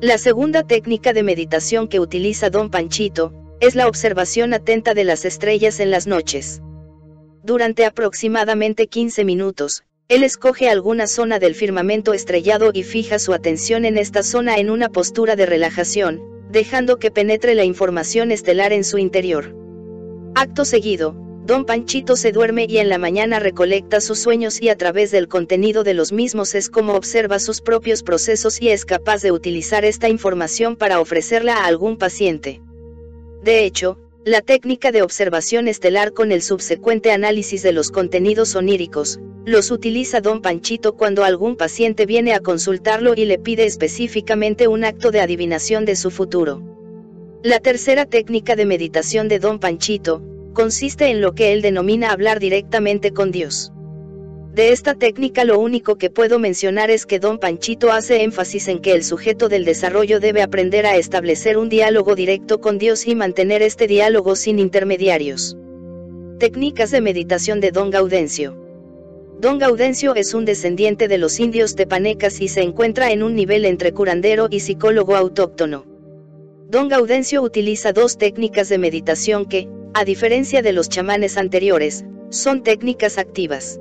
La 0.00 0.16
segunda 0.18 0.62
técnica 0.62 1.12
de 1.12 1.24
meditación 1.24 1.88
que 1.88 1.98
utiliza 1.98 2.50
Don 2.50 2.70
Panchito, 2.70 3.32
es 3.60 3.74
la 3.74 3.88
observación 3.88 4.54
atenta 4.54 4.94
de 4.94 5.04
las 5.04 5.24
estrellas 5.24 5.80
en 5.80 5.90
las 5.90 6.06
noches. 6.06 6.60
Durante 7.42 7.84
aproximadamente 7.84 8.86
15 8.86 9.24
minutos, 9.24 9.84
él 10.08 10.22
escoge 10.22 10.68
alguna 10.68 11.06
zona 11.06 11.38
del 11.38 11.54
firmamento 11.54 12.12
estrellado 12.12 12.70
y 12.74 12.82
fija 12.82 13.18
su 13.18 13.32
atención 13.32 13.84
en 13.84 13.96
esta 13.96 14.22
zona 14.22 14.56
en 14.58 14.70
una 14.70 14.90
postura 14.90 15.36
de 15.36 15.46
relajación, 15.46 16.22
dejando 16.50 16.98
que 16.98 17.10
penetre 17.10 17.54
la 17.54 17.64
información 17.64 18.30
estelar 18.30 18.72
en 18.72 18.84
su 18.84 18.98
interior. 18.98 19.56
Acto 20.34 20.64
seguido, 20.64 21.16
Don 21.46 21.66
Panchito 21.66 22.16
se 22.16 22.32
duerme 22.32 22.66
y 22.66 22.78
en 22.78 22.88
la 22.88 22.96
mañana 22.96 23.38
recolecta 23.38 24.00
sus 24.00 24.18
sueños 24.18 24.62
y 24.62 24.70
a 24.70 24.76
través 24.76 25.10
del 25.10 25.28
contenido 25.28 25.84
de 25.84 25.92
los 25.92 26.10
mismos 26.10 26.54
es 26.54 26.70
como 26.70 26.94
observa 26.94 27.38
sus 27.38 27.60
propios 27.60 28.02
procesos 28.02 28.62
y 28.62 28.70
es 28.70 28.86
capaz 28.86 29.20
de 29.20 29.30
utilizar 29.30 29.84
esta 29.84 30.08
información 30.08 30.74
para 30.74 31.00
ofrecerla 31.00 31.56
a 31.56 31.66
algún 31.66 31.98
paciente. 31.98 32.62
De 33.44 33.66
hecho, 33.66 33.98
la 34.24 34.40
técnica 34.40 34.90
de 34.90 35.02
observación 35.02 35.68
estelar 35.68 36.14
con 36.14 36.32
el 36.32 36.40
subsecuente 36.40 37.12
análisis 37.12 37.62
de 37.62 37.72
los 37.72 37.90
contenidos 37.90 38.56
oníricos, 38.56 39.20
los 39.44 39.70
utiliza 39.70 40.22
don 40.22 40.40
Panchito 40.40 40.96
cuando 40.96 41.24
algún 41.24 41.54
paciente 41.54 42.06
viene 42.06 42.32
a 42.32 42.40
consultarlo 42.40 43.12
y 43.14 43.26
le 43.26 43.38
pide 43.38 43.66
específicamente 43.66 44.66
un 44.66 44.82
acto 44.82 45.10
de 45.10 45.20
adivinación 45.20 45.84
de 45.84 45.94
su 45.94 46.10
futuro. 46.10 46.62
La 47.42 47.60
tercera 47.60 48.06
técnica 48.06 48.56
de 48.56 48.64
meditación 48.64 49.28
de 49.28 49.38
don 49.38 49.58
Panchito, 49.58 50.22
consiste 50.54 51.10
en 51.10 51.20
lo 51.20 51.34
que 51.34 51.52
él 51.52 51.60
denomina 51.60 52.12
hablar 52.12 52.40
directamente 52.40 53.12
con 53.12 53.30
Dios. 53.30 53.72
De 54.54 54.70
esta 54.70 54.94
técnica 54.94 55.44
lo 55.44 55.58
único 55.58 55.96
que 55.96 56.10
puedo 56.10 56.38
mencionar 56.38 56.88
es 56.88 57.06
que 57.06 57.18
don 57.18 57.40
Panchito 57.40 57.90
hace 57.90 58.22
énfasis 58.22 58.68
en 58.68 58.78
que 58.78 58.92
el 58.92 59.02
sujeto 59.02 59.48
del 59.48 59.64
desarrollo 59.64 60.20
debe 60.20 60.42
aprender 60.42 60.86
a 60.86 60.96
establecer 60.96 61.58
un 61.58 61.68
diálogo 61.68 62.14
directo 62.14 62.60
con 62.60 62.78
Dios 62.78 63.08
y 63.08 63.16
mantener 63.16 63.62
este 63.62 63.88
diálogo 63.88 64.36
sin 64.36 64.60
intermediarios. 64.60 65.56
Técnicas 66.38 66.92
de 66.92 67.00
meditación 67.00 67.58
de 67.58 67.72
don 67.72 67.90
Gaudencio. 67.90 68.56
Don 69.40 69.58
Gaudencio 69.58 70.14
es 70.14 70.34
un 70.34 70.44
descendiente 70.44 71.08
de 71.08 71.18
los 71.18 71.40
indios 71.40 71.74
tepanecas 71.74 72.40
y 72.40 72.46
se 72.46 72.62
encuentra 72.62 73.10
en 73.10 73.24
un 73.24 73.34
nivel 73.34 73.64
entre 73.64 73.90
curandero 73.90 74.46
y 74.48 74.60
psicólogo 74.60 75.16
autóctono. 75.16 75.84
Don 76.68 76.88
Gaudencio 76.88 77.42
utiliza 77.42 77.92
dos 77.92 78.18
técnicas 78.18 78.68
de 78.68 78.78
meditación 78.78 79.46
que, 79.46 79.68
a 79.94 80.04
diferencia 80.04 80.62
de 80.62 80.72
los 80.72 80.88
chamanes 80.88 81.38
anteriores, 81.38 82.04
son 82.30 82.62
técnicas 82.62 83.18
activas. 83.18 83.80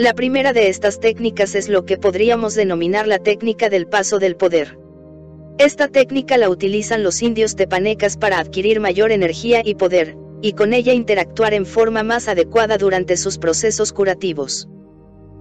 La 0.00 0.14
primera 0.14 0.54
de 0.54 0.70
estas 0.70 0.98
técnicas 0.98 1.54
es 1.54 1.68
lo 1.68 1.84
que 1.84 1.98
podríamos 1.98 2.54
denominar 2.54 3.06
la 3.06 3.18
técnica 3.18 3.68
del 3.68 3.86
paso 3.86 4.18
del 4.18 4.34
poder. 4.34 4.78
Esta 5.58 5.88
técnica 5.88 6.38
la 6.38 6.48
utilizan 6.48 7.02
los 7.02 7.20
indios 7.20 7.54
tepanecas 7.54 8.16
para 8.16 8.38
adquirir 8.38 8.80
mayor 8.80 9.12
energía 9.12 9.60
y 9.62 9.74
poder, 9.74 10.16
y 10.40 10.54
con 10.54 10.72
ella 10.72 10.94
interactuar 10.94 11.52
en 11.52 11.66
forma 11.66 12.02
más 12.02 12.28
adecuada 12.28 12.78
durante 12.78 13.18
sus 13.18 13.36
procesos 13.36 13.92
curativos. 13.92 14.70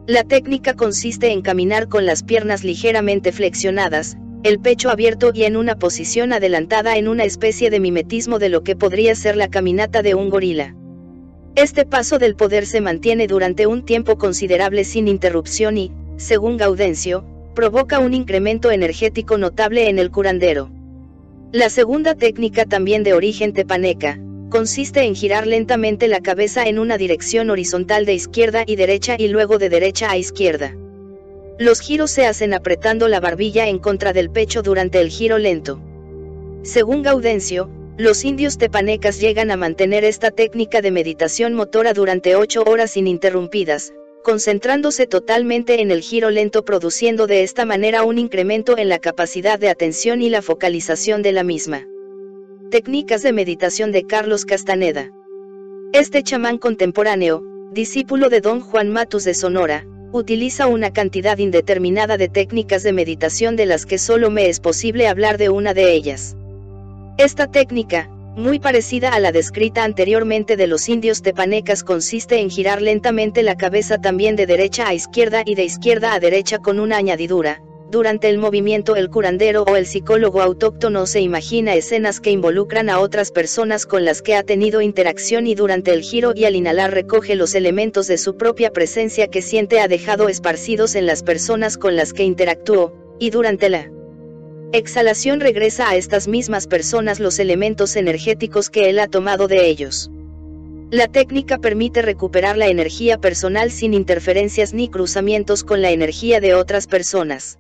La 0.08 0.26
técnica 0.26 0.74
consiste 0.74 1.32
en 1.32 1.42
caminar 1.42 1.88
con 1.88 2.06
las 2.06 2.24
piernas 2.24 2.66
ligeramente 2.66 3.32
flexionadas, 3.32 4.18
el 4.44 4.60
pecho 4.60 4.90
abierto 4.90 5.32
y 5.34 5.46
en 5.46 5.56
una 5.56 5.80
posición 5.80 6.34
adelantada 6.34 6.98
en 6.98 7.08
una 7.08 7.24
especie 7.24 7.70
de 7.70 7.80
mimetismo 7.80 8.40
de 8.40 8.50
lo 8.50 8.64
que 8.64 8.76
podría 8.76 9.16
ser 9.16 9.38
la 9.38 9.48
caminata 9.48 10.02
de 10.02 10.16
un 10.16 10.30
gorila. 10.30 10.76
Este 11.56 11.86
paso 11.86 12.20
del 12.20 12.36
poder 12.36 12.66
se 12.66 12.82
mantiene 12.82 13.28
durante 13.28 13.68
un 13.68 13.84
tiempo 13.84 14.18
considerable 14.18 14.84
sin 14.84 15.08
interrupción 15.08 15.78
y, 15.78 15.92
según 16.18 16.58
Gaudencio, 16.58 17.26
provoca 17.56 18.00
un 18.00 18.14
incremento 18.14 18.72
energético 18.72 19.38
notable 19.38 19.90
en 19.90 20.00
el 20.00 20.12
curandero. 20.12 20.70
La 21.52 21.70
segunda 21.70 22.16
técnica 22.16 22.66
también 22.66 23.04
de 23.04 23.14
origen 23.14 23.54
tepaneca, 23.54 24.20
consiste 24.50 25.04
en 25.04 25.16
girar 25.16 25.48
lentamente 25.48 26.08
la 26.08 26.22
cabeza 26.22 26.68
en 26.68 26.80
una 26.80 26.98
dirección 26.98 27.50
horizontal 27.50 28.06
de 28.06 28.14
izquierda 28.14 28.64
y 28.66 28.76
derecha 28.76 29.16
y 29.18 29.28
luego 29.28 29.58
de 29.58 29.70
derecha 29.70 30.12
a 30.12 30.18
izquierda. 30.18 30.76
Los 31.58 31.82
giros 31.82 32.12
se 32.12 32.26
hacen 32.26 32.54
apretando 32.54 33.08
la 33.08 33.20
barbilla 33.20 33.68
en 33.68 33.80
contra 33.80 34.14
del 34.14 34.30
pecho 34.30 34.62
durante 34.62 35.02
el 35.02 35.10
giro 35.10 35.38
lento. 35.38 35.82
Según 36.64 37.02
Gaudencio, 37.02 37.70
los 38.00 38.24
indios 38.24 38.58
tepanecas 38.58 39.20
llegan 39.20 39.52
a 39.52 39.58
mantener 39.58 40.06
esta 40.06 40.32
técnica 40.32 40.82
de 40.82 40.90
meditación 40.90 41.54
motora 41.54 41.92
durante 41.92 42.38
ocho 42.38 42.64
horas 42.64 42.96
ininterrumpidas, 42.96 43.94
concentrándose 44.24 45.06
totalmente 45.06 45.82
en 45.82 45.92
el 45.92 46.00
giro 46.00 46.30
lento 46.30 46.64
produciendo 46.64 47.28
de 47.28 47.44
esta 47.44 47.66
manera 47.66 48.04
un 48.04 48.18
incremento 48.18 48.78
en 48.78 48.88
la 48.88 49.00
capacidad 49.00 49.60
de 49.60 49.68
atención 49.68 50.22
y 50.22 50.30
la 50.30 50.42
focalización 50.42 51.22
de 51.24 51.34
la 51.34 51.44
misma. 51.44 51.86
Técnicas 52.72 53.22
de 53.22 53.34
meditación 53.34 53.92
de 53.92 54.04
Carlos 54.04 54.46
Castaneda. 54.46 55.12
Este 55.92 56.24
chamán 56.24 56.58
contemporáneo, 56.58 57.44
discípulo 57.74 58.30
de 58.30 58.40
don 58.40 58.62
Juan 58.62 58.92
Matus 58.92 59.26
de 59.26 59.34
Sonora, 59.34 59.86
utiliza 60.14 60.68
una 60.68 60.94
cantidad 60.94 61.38
indeterminada 61.38 62.16
de 62.16 62.30
técnicas 62.30 62.82
de 62.84 62.94
meditación 62.94 63.58
de 63.58 63.66
las 63.66 63.86
que 63.86 63.98
solo 63.98 64.30
me 64.30 64.48
es 64.48 64.62
posible 64.62 65.10
hablar 65.10 65.38
de 65.38 65.50
una 65.50 65.74
de 65.74 65.92
ellas. 65.92 66.38
Esta 67.20 67.52
técnica, 67.52 68.08
muy 68.38 68.60
parecida 68.60 69.10
a 69.10 69.20
la 69.20 69.34
descrita 69.34 69.84
anteriormente 69.84 70.56
de 70.56 70.68
los 70.68 70.88
indios 70.88 71.22
tepanecas, 71.22 71.84
consiste 71.84 72.40
en 72.40 72.50
girar 72.50 72.82
lentamente 72.82 73.44
la 73.44 73.58
cabeza 73.58 74.00
también 74.00 74.38
de 74.38 74.46
derecha 74.46 74.88
a 74.88 74.94
izquierda 74.94 75.44
y 75.46 75.56
de 75.56 75.66
izquierda 75.66 76.14
a 76.14 76.22
derecha 76.22 76.60
con 76.60 76.80
una 76.80 76.96
añadidura. 76.96 77.62
Durante 77.92 78.30
el 78.30 78.38
movimiento 78.38 78.96
el 78.96 79.10
curandero 79.10 79.64
o 79.64 79.76
el 79.76 79.86
psicólogo 79.86 80.42
autóctono 80.42 81.06
se 81.08 81.20
imagina 81.20 81.76
escenas 81.76 82.22
que 82.22 82.32
involucran 82.32 82.90
a 82.90 83.00
otras 83.02 83.32
personas 83.32 83.86
con 83.86 84.06
las 84.06 84.22
que 84.22 84.36
ha 84.36 84.44
tenido 84.44 84.80
interacción 84.80 85.46
y 85.46 85.56
durante 85.56 85.92
el 85.92 86.04
giro 86.04 86.32
y 86.34 86.46
al 86.46 86.56
inhalar 86.56 86.94
recoge 86.94 87.36
los 87.36 87.54
elementos 87.54 88.08
de 88.08 88.18
su 88.18 88.38
propia 88.38 88.72
presencia 88.72 89.28
que 89.28 89.42
siente 89.42 89.82
ha 89.82 89.90
dejado 89.90 90.30
esparcidos 90.30 90.96
en 90.96 91.06
las 91.06 91.24
personas 91.24 91.78
con 91.78 91.98
las 91.98 92.14
que 92.14 92.24
interactuó, 92.24 92.94
y 93.20 93.30
durante 93.30 93.68
la 93.68 93.92
Exhalación 94.72 95.40
regresa 95.40 95.90
a 95.90 95.96
estas 95.96 96.28
mismas 96.28 96.68
personas 96.68 97.20
los 97.20 97.40
elementos 97.40 97.96
energéticos 97.96 98.70
que 98.70 98.92
él 98.92 99.00
ha 99.00 99.08
tomado 99.08 99.48
de 99.48 99.68
ellos. 99.68 100.12
La 100.92 101.08
técnica 101.08 101.58
permite 101.58 102.04
recuperar 102.04 102.56
la 102.56 102.68
energía 102.68 103.18
personal 103.18 103.72
sin 103.72 103.96
interferencias 103.96 104.76
ni 104.76 104.88
cruzamientos 104.88 105.64
con 105.64 105.82
la 105.82 105.90
energía 105.90 106.40
de 106.40 106.54
otras 106.54 106.86
personas. 106.86 107.58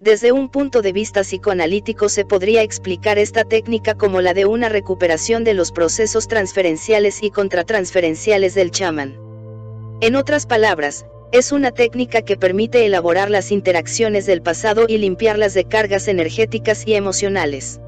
Desde 0.00 0.30
un 0.30 0.50
punto 0.50 0.82
de 0.82 0.92
vista 0.92 1.22
psicoanalítico 1.22 2.08
se 2.08 2.24
podría 2.24 2.62
explicar 2.62 3.18
esta 3.18 3.42
técnica 3.42 3.96
como 3.96 4.20
la 4.20 4.32
de 4.32 4.46
una 4.46 4.68
recuperación 4.68 5.42
de 5.42 5.54
los 5.54 5.72
procesos 5.72 6.28
transferenciales 6.28 7.24
y 7.24 7.30
contratransferenciales 7.30 8.54
del 8.54 8.70
chamán. 8.70 9.18
En 10.00 10.14
otras 10.14 10.46
palabras, 10.46 11.06
es 11.32 11.52
una 11.52 11.70
técnica 11.70 12.22
que 12.22 12.36
permite 12.36 12.84
elaborar 12.84 13.30
las 13.30 13.52
interacciones 13.52 14.26
del 14.26 14.42
pasado 14.42 14.86
y 14.88 14.98
limpiarlas 14.98 15.54
de 15.54 15.64
cargas 15.64 16.08
energéticas 16.08 16.84
y 16.86 16.94
emocionales. 16.94 17.80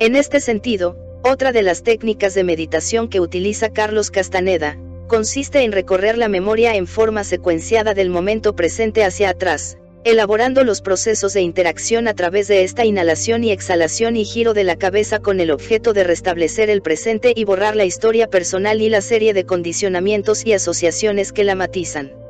En 0.00 0.14
este 0.14 0.40
sentido, 0.40 0.96
otra 1.22 1.50
de 1.52 1.62
las 1.62 1.82
técnicas 1.82 2.34
de 2.34 2.44
meditación 2.44 3.08
que 3.08 3.20
utiliza 3.20 3.70
Carlos 3.70 4.10
Castaneda, 4.10 4.78
consiste 5.06 5.62
en 5.62 5.72
recorrer 5.72 6.18
la 6.18 6.28
memoria 6.28 6.74
en 6.76 6.86
forma 6.86 7.24
secuenciada 7.24 7.94
del 7.94 8.10
momento 8.10 8.54
presente 8.54 9.02
hacia 9.02 9.30
atrás, 9.30 9.78
elaborando 10.04 10.62
los 10.62 10.82
procesos 10.82 11.32
de 11.32 11.40
interacción 11.40 12.06
a 12.06 12.14
través 12.14 12.48
de 12.48 12.64
esta 12.64 12.84
inhalación 12.84 13.44
y 13.44 13.50
exhalación 13.50 14.14
y 14.16 14.26
giro 14.26 14.52
de 14.52 14.64
la 14.64 14.76
cabeza 14.76 15.20
con 15.20 15.40
el 15.40 15.50
objeto 15.50 15.94
de 15.94 16.04
restablecer 16.04 16.68
el 16.68 16.82
presente 16.82 17.32
y 17.34 17.44
borrar 17.44 17.76
la 17.76 17.86
historia 17.86 18.28
personal 18.28 18.82
y 18.82 18.90
la 18.90 19.00
serie 19.00 19.32
de 19.32 19.44
condicionamientos 19.44 20.44
y 20.44 20.52
asociaciones 20.52 21.32
que 21.32 21.44
la 21.44 21.54
matizan. 21.54 22.27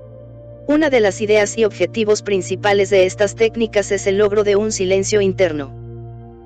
Una 0.68 0.90
de 0.90 1.00
las 1.00 1.22
ideas 1.22 1.56
y 1.56 1.64
objetivos 1.64 2.20
principales 2.20 2.90
de 2.90 3.06
estas 3.06 3.34
técnicas 3.34 3.90
es 3.90 4.06
el 4.06 4.18
logro 4.18 4.44
de 4.44 4.54
un 4.54 4.70
silencio 4.70 5.22
interno. 5.22 5.72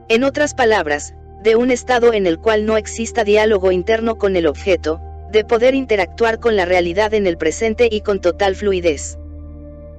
En 0.08 0.22
otras 0.22 0.54
palabras, 0.54 1.16
de 1.42 1.56
un 1.56 1.72
estado 1.72 2.12
en 2.12 2.28
el 2.28 2.38
cual 2.38 2.64
no 2.64 2.76
exista 2.76 3.24
diálogo 3.24 3.72
interno 3.72 4.18
con 4.18 4.36
el 4.36 4.46
objeto, 4.46 5.00
de 5.32 5.44
poder 5.44 5.74
interactuar 5.74 6.38
con 6.38 6.54
la 6.54 6.64
realidad 6.64 7.14
en 7.14 7.26
el 7.26 7.36
presente 7.36 7.88
y 7.90 8.02
con 8.02 8.20
total 8.20 8.54
fluidez. 8.54 9.18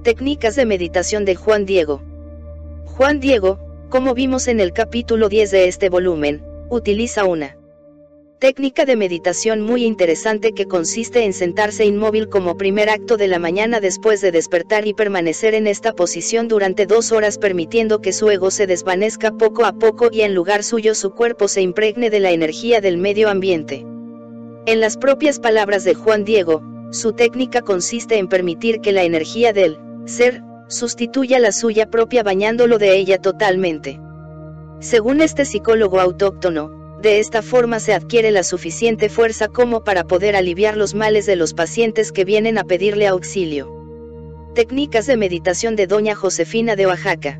Técnicas 0.04 0.56
de 0.56 0.64
meditación 0.64 1.26
de 1.26 1.34
Juan 1.34 1.66
Diego. 1.66 2.00
Juan 2.86 3.20
Diego, 3.20 3.58
como 3.90 4.14
vimos 4.14 4.48
en 4.48 4.58
el 4.58 4.72
capítulo 4.72 5.28
10 5.28 5.50
de 5.50 5.68
este 5.68 5.90
volumen, 5.90 6.42
utiliza 6.70 7.26
una 7.26 7.58
técnica 8.44 8.84
de 8.84 8.94
meditación 8.94 9.62
muy 9.62 9.86
interesante 9.86 10.52
que 10.52 10.66
consiste 10.66 11.24
en 11.24 11.32
sentarse 11.32 11.86
inmóvil 11.86 12.28
como 12.28 12.58
primer 12.58 12.90
acto 12.90 13.16
de 13.16 13.26
la 13.26 13.38
mañana 13.38 13.80
después 13.80 14.20
de 14.20 14.32
despertar 14.32 14.86
y 14.86 14.92
permanecer 14.92 15.54
en 15.54 15.66
esta 15.66 15.94
posición 15.94 16.46
durante 16.46 16.84
dos 16.84 17.10
horas 17.10 17.38
permitiendo 17.38 18.02
que 18.02 18.12
su 18.12 18.28
ego 18.28 18.50
se 18.50 18.66
desvanezca 18.66 19.30
poco 19.32 19.64
a 19.64 19.72
poco 19.72 20.10
y 20.12 20.20
en 20.20 20.34
lugar 20.34 20.62
suyo 20.62 20.94
su 20.94 21.12
cuerpo 21.12 21.48
se 21.48 21.62
impregne 21.62 22.10
de 22.10 22.20
la 22.20 22.32
energía 22.32 22.82
del 22.82 22.98
medio 22.98 23.30
ambiente. 23.30 23.86
En 24.66 24.78
las 24.78 24.98
propias 24.98 25.40
palabras 25.40 25.84
de 25.84 25.94
Juan 25.94 26.26
Diego, 26.26 26.62
su 26.90 27.14
técnica 27.14 27.62
consiste 27.62 28.18
en 28.18 28.28
permitir 28.28 28.82
que 28.82 28.92
la 28.92 29.04
energía 29.04 29.54
del 29.54 29.78
ser 30.04 30.42
sustituya 30.68 31.38
la 31.38 31.50
suya 31.50 31.88
propia 31.88 32.22
bañándolo 32.22 32.76
de 32.76 32.94
ella 32.94 33.16
totalmente. 33.16 33.98
Según 34.80 35.22
este 35.22 35.46
psicólogo 35.46 35.98
autóctono, 35.98 36.83
de 37.04 37.18
esta 37.18 37.42
forma 37.42 37.80
se 37.80 37.92
adquiere 37.92 38.30
la 38.30 38.42
suficiente 38.42 39.10
fuerza 39.10 39.48
como 39.48 39.84
para 39.84 40.04
poder 40.04 40.34
aliviar 40.34 40.74
los 40.78 40.94
males 40.94 41.26
de 41.26 41.36
los 41.36 41.52
pacientes 41.52 42.12
que 42.12 42.24
vienen 42.24 42.56
a 42.56 42.64
pedirle 42.64 43.06
auxilio. 43.06 43.70
Técnicas 44.54 45.06
de 45.06 45.18
meditación 45.18 45.76
de 45.76 45.86
Doña 45.86 46.14
Josefina 46.14 46.76
de 46.76 46.86
Oaxaca. 46.86 47.38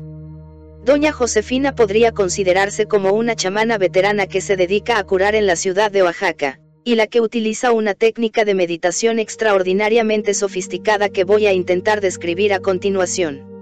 Doña 0.83 1.11
Josefina 1.11 1.73
podría 1.73 2.11
considerarse 2.11 2.85
como 2.85 3.13
una 3.13 3.35
chamana 3.35 3.79
veterana 3.79 4.27
que 4.27 4.39
se 4.39 4.55
dedica 4.55 4.99
a 4.99 5.03
curar 5.03 5.33
en 5.33 5.47
la 5.47 5.55
ciudad 5.55 5.89
de 5.91 6.03
Oaxaca, 6.03 6.59
y 6.83 6.93
la 6.93 7.07
que 7.07 7.19
utiliza 7.19 7.71
una 7.71 7.95
técnica 7.95 8.45
de 8.45 8.53
meditación 8.53 9.17
extraordinariamente 9.17 10.35
sofisticada 10.35 11.09
que 11.09 11.23
voy 11.23 11.47
a 11.47 11.53
intentar 11.53 12.01
describir 12.01 12.53
a 12.53 12.59
continuación. 12.59 13.54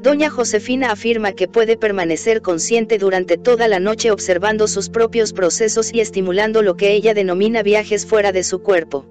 Doña 0.00 0.30
Josefina 0.30 0.92
afirma 0.92 1.32
que 1.32 1.48
puede 1.48 1.76
permanecer 1.76 2.40
consciente 2.40 2.98
durante 2.98 3.36
toda 3.36 3.66
la 3.66 3.80
noche 3.80 4.12
observando 4.12 4.68
sus 4.68 4.90
propios 4.90 5.32
procesos 5.32 5.92
y 5.92 6.00
estimulando 6.00 6.62
lo 6.62 6.76
que 6.76 6.92
ella 6.92 7.14
denomina 7.14 7.64
viajes 7.64 8.06
fuera 8.06 8.30
de 8.30 8.44
su 8.44 8.60
cuerpo. 8.60 9.06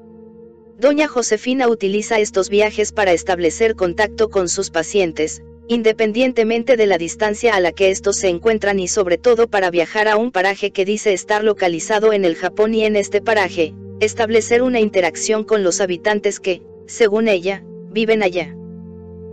Doña 0.80 1.10
Josefina 1.10 1.68
utiliza 1.68 2.20
estos 2.20 2.50
viajes 2.50 2.94
para 2.94 3.12
establecer 3.12 3.76
contacto 3.76 4.30
con 4.30 4.48
sus 4.48 4.70
pacientes, 4.70 5.42
independientemente 5.68 6.78
de 6.78 6.86
la 6.86 6.98
distancia 6.98 7.56
a 7.56 7.60
la 7.60 7.74
que 7.74 7.92
estos 7.92 8.16
se 8.16 8.30
encuentran 8.30 8.80
y 8.80 8.88
sobre 8.88 9.18
todo 9.18 9.50
para 9.50 9.70
viajar 9.70 10.08
a 10.08 10.16
un 10.16 10.32
paraje 10.32 10.72
que 10.72 10.86
dice 10.86 11.12
estar 11.12 11.44
localizado 11.44 12.14
en 12.14 12.24
el 12.24 12.36
Japón 12.36 12.74
y 12.74 12.86
en 12.86 12.96
este 12.96 13.22
paraje, 13.22 13.74
establecer 14.00 14.62
una 14.62 14.80
interacción 14.80 15.44
con 15.44 15.64
los 15.64 15.82
habitantes 15.82 16.40
que, 16.40 16.62
según 16.86 17.28
ella, 17.28 17.62
viven 17.92 18.24
allá. 18.24 18.56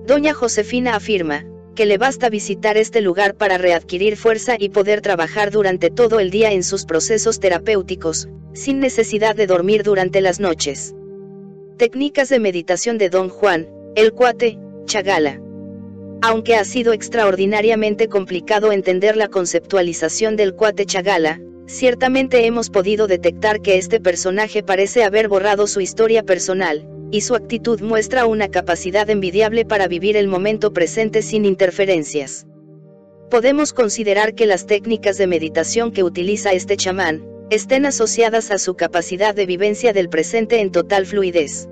Doña 0.06 0.34
Josefina 0.34 0.96
afirma, 0.96 1.46
que 1.74 1.86
le 1.86 1.96
basta 1.96 2.28
visitar 2.28 2.76
este 2.76 3.00
lugar 3.00 3.36
para 3.36 3.56
readquirir 3.56 4.18
fuerza 4.18 4.56
y 4.58 4.68
poder 4.68 5.00
trabajar 5.00 5.50
durante 5.50 5.90
todo 5.90 6.20
el 6.20 6.30
día 6.30 6.52
en 6.52 6.62
sus 6.62 6.84
procesos 6.84 7.40
terapéuticos, 7.40 8.28
sin 8.52 8.80
necesidad 8.80 9.34
de 9.34 9.46
dormir 9.46 9.82
durante 9.82 10.20
las 10.20 10.40
noches. 10.40 10.94
Técnicas 11.78 12.28
de 12.28 12.38
meditación 12.38 12.98
de 12.98 13.08
Don 13.08 13.30
Juan, 13.30 13.66
el 13.96 14.12
cuate, 14.12 14.58
Chagala. 14.84 15.40
Aunque 16.20 16.54
ha 16.54 16.64
sido 16.64 16.92
extraordinariamente 16.92 18.08
complicado 18.08 18.72
entender 18.72 19.16
la 19.16 19.28
conceptualización 19.28 20.36
del 20.36 20.54
cuate 20.54 20.84
Chagala, 20.84 21.40
ciertamente 21.66 22.46
hemos 22.46 22.70
podido 22.70 23.06
detectar 23.06 23.60
que 23.60 23.76
este 23.78 24.00
personaje 24.00 24.62
parece 24.62 25.04
haber 25.04 25.28
borrado 25.28 25.66
su 25.66 25.80
historia 25.80 26.22
personal, 26.22 26.88
y 27.10 27.20
su 27.20 27.34
actitud 27.34 27.80
muestra 27.80 28.26
una 28.26 28.48
capacidad 28.48 29.08
envidiable 29.08 29.64
para 29.64 29.88
vivir 29.88 30.16
el 30.16 30.28
momento 30.28 30.72
presente 30.72 31.22
sin 31.22 31.44
interferencias. 31.44 32.46
Podemos 33.30 33.72
considerar 33.72 34.34
que 34.34 34.46
las 34.46 34.66
técnicas 34.66 35.16
de 35.16 35.26
meditación 35.26 35.92
que 35.92 36.02
utiliza 36.02 36.52
este 36.52 36.76
chamán, 36.76 37.24
estén 37.50 37.86
asociadas 37.86 38.50
a 38.50 38.58
su 38.58 38.74
capacidad 38.74 39.34
de 39.34 39.46
vivencia 39.46 39.92
del 39.92 40.08
presente 40.08 40.60
en 40.60 40.70
total 40.70 41.06
fluidez. 41.06 41.68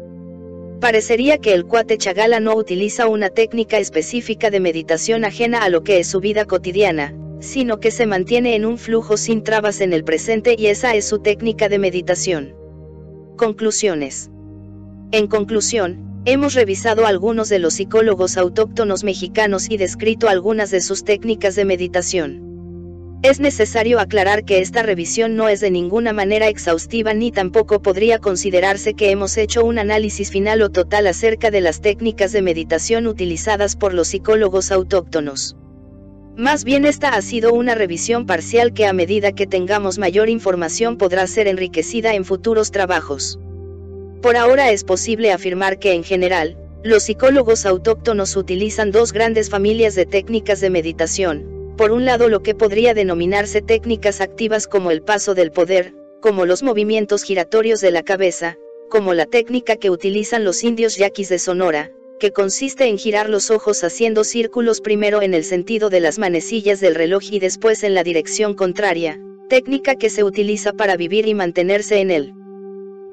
Parecería 0.81 1.39
que 1.39 1.55
el 1.55 1.65
cuate 1.65 1.97
Chagala 1.97 2.41
no 2.41 2.55
utiliza 2.57 3.07
una 3.07 3.31
técnica 3.31 3.79
específica 3.79 4.51
de 4.51 4.61
meditación 4.61 5.25
ajena 5.25 5.63
a 5.63 5.69
lo 5.69 5.83
que 5.83 5.99
es 6.01 6.09
su 6.09 6.21
vida 6.21 6.45
cotidiana, 6.45 7.15
sino 7.43 7.81
que 7.81 7.91
se 7.91 8.07
mantiene 8.07 8.55
en 8.55 8.65
un 8.65 8.79
flujo 8.79 9.17
sin 9.17 9.43
trabas 9.43 9.81
en 9.81 9.93
el 9.93 10.05
presente 10.05 10.55
y 10.57 10.69
esa 10.69 10.95
es 10.95 11.07
su 11.07 11.19
técnica 11.19 11.69
de 11.69 11.79
meditación. 11.79 12.55
Conclusiones. 13.37 14.31
En 15.11 15.27
conclusión, 15.27 16.23
hemos 16.25 16.55
revisado 16.55 17.05
algunos 17.05 17.49
de 17.49 17.59
los 17.59 17.75
psicólogos 17.75 18.37
autóctonos 18.37 19.03
mexicanos 19.03 19.69
y 19.69 19.77
descrito 19.77 20.29
algunas 20.29 20.71
de 20.71 20.81
sus 20.81 21.05
técnicas 21.05 21.57
de 21.57 21.65
meditación. 21.65 23.19
Es 23.23 23.41
necesario 23.41 23.99
aclarar 23.99 24.45
que 24.45 24.61
esta 24.61 24.83
revisión 24.83 25.37
no 25.37 25.49
es 25.49 25.61
de 25.61 25.71
ninguna 25.71 26.13
manera 26.13 26.49
exhaustiva 26.49 27.13
ni 27.13 27.33
tampoco 27.33 27.83
podría 27.83 28.19
considerarse 28.19 28.95
que 28.95 29.11
hemos 29.11 29.37
hecho 29.37 29.65
un 29.65 29.79
análisis 29.79 30.31
final 30.31 30.63
o 30.63 30.71
total 30.71 31.09
acerca 31.09 31.51
de 31.51 31.61
las 31.61 31.81
técnicas 31.81 32.33
de 32.33 32.43
meditación 32.43 33.07
utilizadas 33.07 33.77
por 33.77 33.95
los 33.95 34.09
psicólogos 34.09 34.71
autóctonos. 34.73 35.57
Más 36.37 36.65
bien 36.65 36.87
esta 36.87 37.11
ha 37.11 37.21
sido 37.21 37.53
una 37.53 37.75
revisión 37.75 38.25
parcial 38.25 38.73
que 38.73 38.87
a 38.87 38.95
medida 38.95 39.33
que 39.33 39.47
tengamos 39.47 39.99
mayor 39.99 40.31
información 40.31 40.97
podrá 40.97 41.27
ser 41.27 41.47
enriquecida 41.47 42.15
en 42.15 42.25
futuros 42.25 42.71
trabajos. 42.71 43.39
Por 44.23 44.37
ahora 44.37 44.71
es 44.71 44.83
posible 44.83 45.31
afirmar 45.31 45.79
que 45.79 45.93
en 45.93 46.05
general, 46.05 46.57
los 46.83 47.03
psicólogos 47.03 47.67
autóctonos 47.67 48.35
utilizan 48.37 48.93
dos 48.93 49.13
grandes 49.13 49.51
familias 49.51 49.95
de 49.95 50.07
técnicas 50.07 50.61
de 50.63 50.71
meditación, 50.71 51.75
por 51.77 51.93
un 51.93 52.07
lado 52.07 52.29
lo 52.29 52.43
que 52.43 52.55
podría 52.55 52.95
denominarse 52.95 53.61
técnicas 53.61 54.23
activas 54.23 54.67
como 54.67 54.91
el 54.91 55.03
paso 55.03 55.35
del 55.35 55.53
poder, 55.53 55.95
como 56.23 56.47
los 56.47 56.63
movimientos 56.63 57.25
giratorios 57.25 57.83
de 57.83 57.91
la 57.91 58.05
cabeza, 58.05 58.57
como 58.89 59.13
la 59.13 59.27
técnica 59.27 59.77
que 59.77 59.91
utilizan 59.91 60.45
los 60.45 60.65
indios 60.65 60.97
yaquis 60.97 61.29
de 61.29 61.39
Sonora, 61.39 61.93
que 62.23 62.31
consiste 62.31 62.87
en 62.87 62.99
girar 62.99 63.29
los 63.29 63.51
ojos 63.51 63.83
haciendo 63.83 64.23
círculos 64.23 64.81
primero 64.81 65.23
en 65.23 65.35
el 65.35 65.43
sentido 65.43 65.91
de 65.91 65.99
las 65.99 66.21
manecillas 66.21 66.79
del 66.79 66.95
reloj 66.95 67.25
y 67.33 67.41
después 67.41 67.83
en 67.83 67.95
la 67.95 68.05
dirección 68.05 68.55
contraria, 68.55 69.21
técnica 69.49 69.97
que 69.97 70.09
se 70.09 70.23
utiliza 70.23 70.73
para 70.73 70.97
vivir 70.97 71.27
y 71.27 71.35
mantenerse 71.35 71.99
en 71.99 72.13
el 72.13 72.33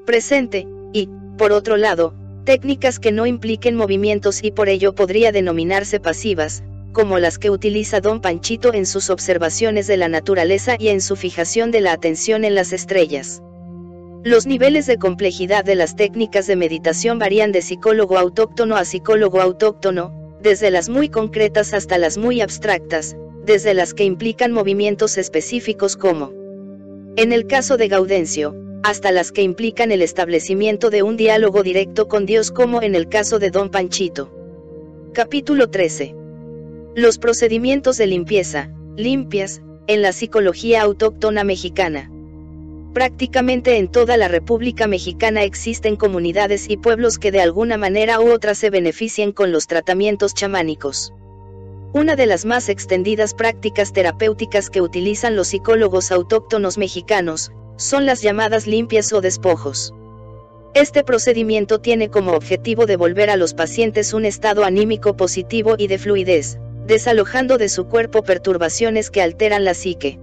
presente, 0.06 0.68
y, 0.92 1.08
por 1.36 1.50
otro 1.50 1.76
lado, 1.76 2.14
técnicas 2.44 3.00
que 3.00 3.10
no 3.10 3.26
impliquen 3.26 3.74
movimientos 3.74 4.44
y 4.44 4.52
por 4.52 4.68
ello 4.68 4.94
podría 4.94 5.32
denominarse 5.32 5.98
pasivas, 5.98 6.62
como 6.92 7.18
las 7.18 7.36
que 7.38 7.50
utiliza 7.50 8.00
don 8.00 8.20
Panchito 8.20 8.72
en 8.72 8.86
sus 8.86 9.10
observaciones 9.10 9.88
de 9.88 9.96
la 9.96 10.06
naturaleza 10.06 10.76
y 10.78 10.86
en 10.86 11.00
su 11.00 11.16
fijación 11.16 11.72
de 11.72 11.80
la 11.80 11.90
atención 11.90 12.44
en 12.44 12.54
las 12.54 12.72
estrellas. 12.72 13.42
Los 14.22 14.46
niveles 14.46 14.86
de 14.86 14.98
complejidad 14.98 15.64
de 15.64 15.74
las 15.74 15.96
técnicas 15.96 16.46
de 16.46 16.54
meditación 16.54 17.18
varían 17.18 17.52
de 17.52 17.62
psicólogo 17.62 18.18
autóctono 18.18 18.76
a 18.76 18.84
psicólogo 18.84 19.40
autóctono, 19.40 20.36
desde 20.42 20.70
las 20.70 20.90
muy 20.90 21.08
concretas 21.08 21.72
hasta 21.72 21.96
las 21.96 22.18
muy 22.18 22.42
abstractas, 22.42 23.16
desde 23.46 23.72
las 23.72 23.94
que 23.94 24.04
implican 24.04 24.52
movimientos 24.52 25.16
específicos 25.16 25.96
como, 25.96 26.32
en 27.16 27.32
el 27.32 27.46
caso 27.46 27.78
de 27.78 27.88
Gaudencio, 27.88 28.54
hasta 28.82 29.10
las 29.10 29.32
que 29.32 29.40
implican 29.40 29.90
el 29.90 30.02
establecimiento 30.02 30.90
de 30.90 31.02
un 31.02 31.16
diálogo 31.16 31.62
directo 31.62 32.06
con 32.06 32.26
Dios 32.26 32.50
como 32.50 32.82
en 32.82 32.94
el 32.94 33.08
caso 33.08 33.38
de 33.38 33.50
Don 33.50 33.70
Panchito. 33.70 34.30
Capítulo 35.14 35.70
13. 35.70 36.14
Los 36.94 37.16
procedimientos 37.16 37.96
de 37.96 38.06
limpieza, 38.06 38.70
limpias, 38.96 39.62
en 39.86 40.02
la 40.02 40.12
psicología 40.12 40.82
autóctona 40.82 41.42
mexicana. 41.42 42.09
Prácticamente 42.92 43.76
en 43.76 43.86
toda 43.86 44.16
la 44.16 44.26
República 44.26 44.88
Mexicana 44.88 45.44
existen 45.44 45.94
comunidades 45.94 46.68
y 46.68 46.76
pueblos 46.76 47.18
que 47.18 47.30
de 47.30 47.40
alguna 47.40 47.76
manera 47.76 48.20
u 48.20 48.32
otra 48.32 48.56
se 48.56 48.68
beneficien 48.68 49.30
con 49.30 49.52
los 49.52 49.68
tratamientos 49.68 50.34
chamánicos. 50.34 51.14
Una 51.92 52.16
de 52.16 52.26
las 52.26 52.44
más 52.44 52.68
extendidas 52.68 53.34
prácticas 53.34 53.92
terapéuticas 53.92 54.70
que 54.70 54.80
utilizan 54.80 55.36
los 55.36 55.48
psicólogos 55.48 56.10
autóctonos 56.10 56.78
mexicanos, 56.78 57.52
son 57.76 58.06
las 58.06 58.22
llamadas 58.22 58.66
limpias 58.66 59.12
o 59.12 59.20
despojos. 59.20 59.94
Este 60.74 61.04
procedimiento 61.04 61.80
tiene 61.80 62.10
como 62.10 62.32
objetivo 62.32 62.86
devolver 62.86 63.30
a 63.30 63.36
los 63.36 63.54
pacientes 63.54 64.14
un 64.14 64.24
estado 64.24 64.64
anímico 64.64 65.16
positivo 65.16 65.76
y 65.78 65.86
de 65.86 65.98
fluidez, 65.98 66.58
desalojando 66.86 67.56
de 67.56 67.68
su 67.68 67.86
cuerpo 67.86 68.22
perturbaciones 68.22 69.10
que 69.10 69.22
alteran 69.22 69.64
la 69.64 69.74
psique. 69.74 70.18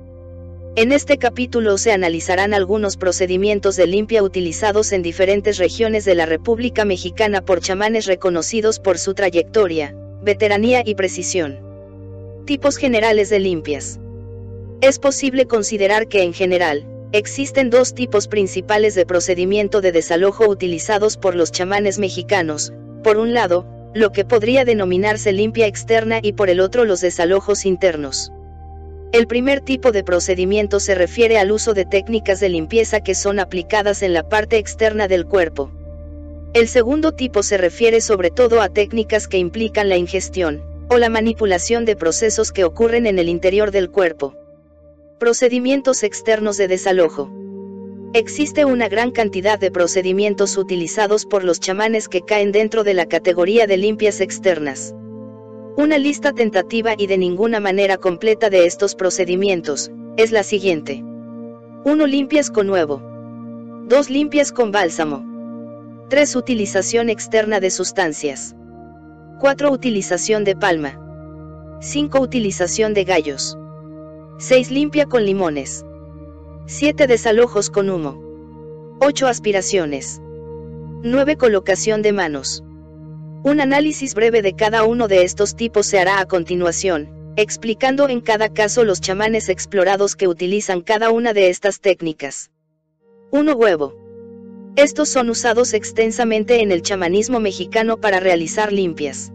En 0.77 0.91
este 0.91 1.17
capítulo 1.17 1.80
se 1.80 1.91
analizarán 1.91 2.53
algunos 2.53 2.97
procedimientos 2.97 3.77
de 3.77 3.88
limpia 3.88 4.22
utilizados 4.22 4.91
en 4.91 5.01
diferentes 5.01 5.57
regiones 5.57 6.06
de 6.06 6.14
la 6.14 6.27
República 6.27 6.85
Mexicana 6.85 7.41
por 7.41 7.61
chamanes 7.61 8.06
reconocidos 8.06 8.77
por 8.77 8.99
su 8.99 9.15
trayectoria, 9.15 9.95
veteranía 10.22 10.83
y 10.85 10.93
precisión. 10.93 11.57
Tipos 12.45 12.77
generales 12.77 13.31
de 13.31 13.39
limpias. 13.39 13.99
Es 14.81 14.99
posible 14.99 15.47
considerar 15.47 16.07
que 16.07 16.22
en 16.22 16.31
general, 16.31 16.85
existen 17.11 17.72
dos 17.72 17.95
tipos 17.95 18.27
principales 18.27 18.93
de 18.93 19.07
procedimiento 19.07 19.81
de 19.81 19.91
desalojo 19.91 20.47
utilizados 20.47 21.17
por 21.17 21.33
los 21.33 21.51
chamanes 21.51 21.97
mexicanos, 21.97 22.72
por 23.03 23.17
un 23.17 23.33
lado, 23.33 23.65
lo 23.95 24.11
que 24.11 24.25
podría 24.25 24.64
denominarse 24.64 25.31
limpia 25.31 25.65
externa 25.65 26.19
y 26.22 26.33
por 26.33 26.51
el 26.51 26.59
otro 26.59 26.85
los 26.85 27.01
desalojos 27.01 27.65
internos. 27.65 28.31
El 29.13 29.25
primer 29.25 29.61
tipo 29.61 29.93
de 29.93 30.03
procedimiento 30.03 30.81
se 30.81 30.93
refiere 30.93 31.37
al 31.37 31.51
uso 31.51 31.73
de 31.73 31.85
técnicas 31.85 32.41
de 32.41 32.49
limpieza 32.49 32.99
que 32.99 33.15
son 33.15 33.39
aplicadas 33.39 34.03
en 34.03 34.13
la 34.13 34.27
parte 34.27 34.57
externa 34.57 35.07
del 35.07 35.25
cuerpo. 35.25 35.71
El 36.53 36.67
segundo 36.67 37.13
tipo 37.13 37.41
se 37.41 37.57
refiere 37.57 38.01
sobre 38.01 38.31
todo 38.31 38.61
a 38.61 38.67
técnicas 38.69 39.29
que 39.29 39.37
implican 39.37 39.87
la 39.87 39.95
ingestión, 39.95 40.61
o 40.89 40.97
la 40.97 41.09
manipulación 41.09 41.85
de 41.85 41.95
procesos 41.95 42.51
que 42.51 42.65
ocurren 42.65 43.05
en 43.05 43.17
el 43.17 43.29
interior 43.29 43.71
del 43.71 43.89
cuerpo. 43.89 44.35
Procedimientos 45.19 46.03
externos 46.03 46.57
de 46.57 46.67
desalojo. 46.67 47.31
Existe 48.13 48.65
una 48.65 48.89
gran 48.89 49.11
cantidad 49.11 49.57
de 49.57 49.71
procedimientos 49.71 50.57
utilizados 50.57 51.25
por 51.25 51.43
los 51.43 51.59
chamanes 51.59 52.09
que 52.09 52.21
caen 52.21 52.51
dentro 52.51 52.83
de 52.83 52.93
la 52.93 53.05
categoría 53.05 53.67
de 53.67 53.77
limpias 53.77 54.19
externas. 54.19 54.93
Una 55.77 55.99
lista 55.99 56.33
tentativa 56.33 56.95
y 56.97 57.06
de 57.06 57.19
ninguna 57.19 57.59
manera 57.59 57.97
completa 57.97 58.49
de 58.49 58.65
estos 58.65 58.95
procedimientos, 58.95 59.91
es 60.17 60.31
la 60.31 60.41
siguiente. 60.41 61.03
1. 61.85 62.07
Limpias 62.07 62.49
con 62.49 62.72
huevo. 62.72 62.99
2. 63.85 64.09
Limpias 64.09 64.51
con 64.51 64.72
bálsamo. 64.72 65.23
3. 66.09 66.35
Utilización 66.35 67.11
externa 67.11 67.59
de 67.59 67.69
sustancias. 67.69 68.56
4. 69.39 69.72
Utilización 69.72 70.45
de 70.45 70.56
palma. 70.56 70.99
5. 71.81 72.22
Utilización 72.22 72.95
de 72.95 73.03
gallos. 73.03 73.56
6. 74.39 74.72
Limpia 74.72 75.06
con 75.06 75.25
limones. 75.25 75.85
7. 76.65 77.06
Desalojos 77.06 77.69
con 77.69 77.91
humo. 77.91 78.19
8. 78.99 79.27
Aspiraciones. 79.27 80.23
9. 81.03 81.38
Colocación 81.38 82.01
de 82.01 82.14
manos. 82.14 82.64
Un 83.43 83.61
análisis 83.61 84.16
breve 84.16 84.41
de 84.41 84.53
cada 84.53 84.83
uno 84.83 85.07
de 85.07 85.24
estos 85.24 85.56
tipos 85.56 85.85
se 85.85 85.99
hará 85.99 86.19
a 86.19 86.25
continuación, 86.25 87.07
explicando 87.35 88.09
en 88.09 88.19
cada 88.19 88.49
caso 88.49 88.83
los 88.83 88.99
chamanes 88.99 89.48
explorados 89.48 90.16
que 90.16 90.27
utilizan 90.27 90.82
cada 90.82 91.11
una 91.11 91.33
de 91.33 91.49
estas 91.49 91.80
técnicas. 91.80 92.49
1. 93.32 93.53
Huevo. 93.53 93.95
Estos 94.75 95.09
son 95.09 95.30
usados 95.30 95.74
extensamente 95.74 96.61
en 96.61 96.72
el 96.72 96.82
chamanismo 96.82 97.40
mexicano 97.40 97.98
para 97.98 98.19
realizar 98.19 98.74
limpias. 98.74 99.32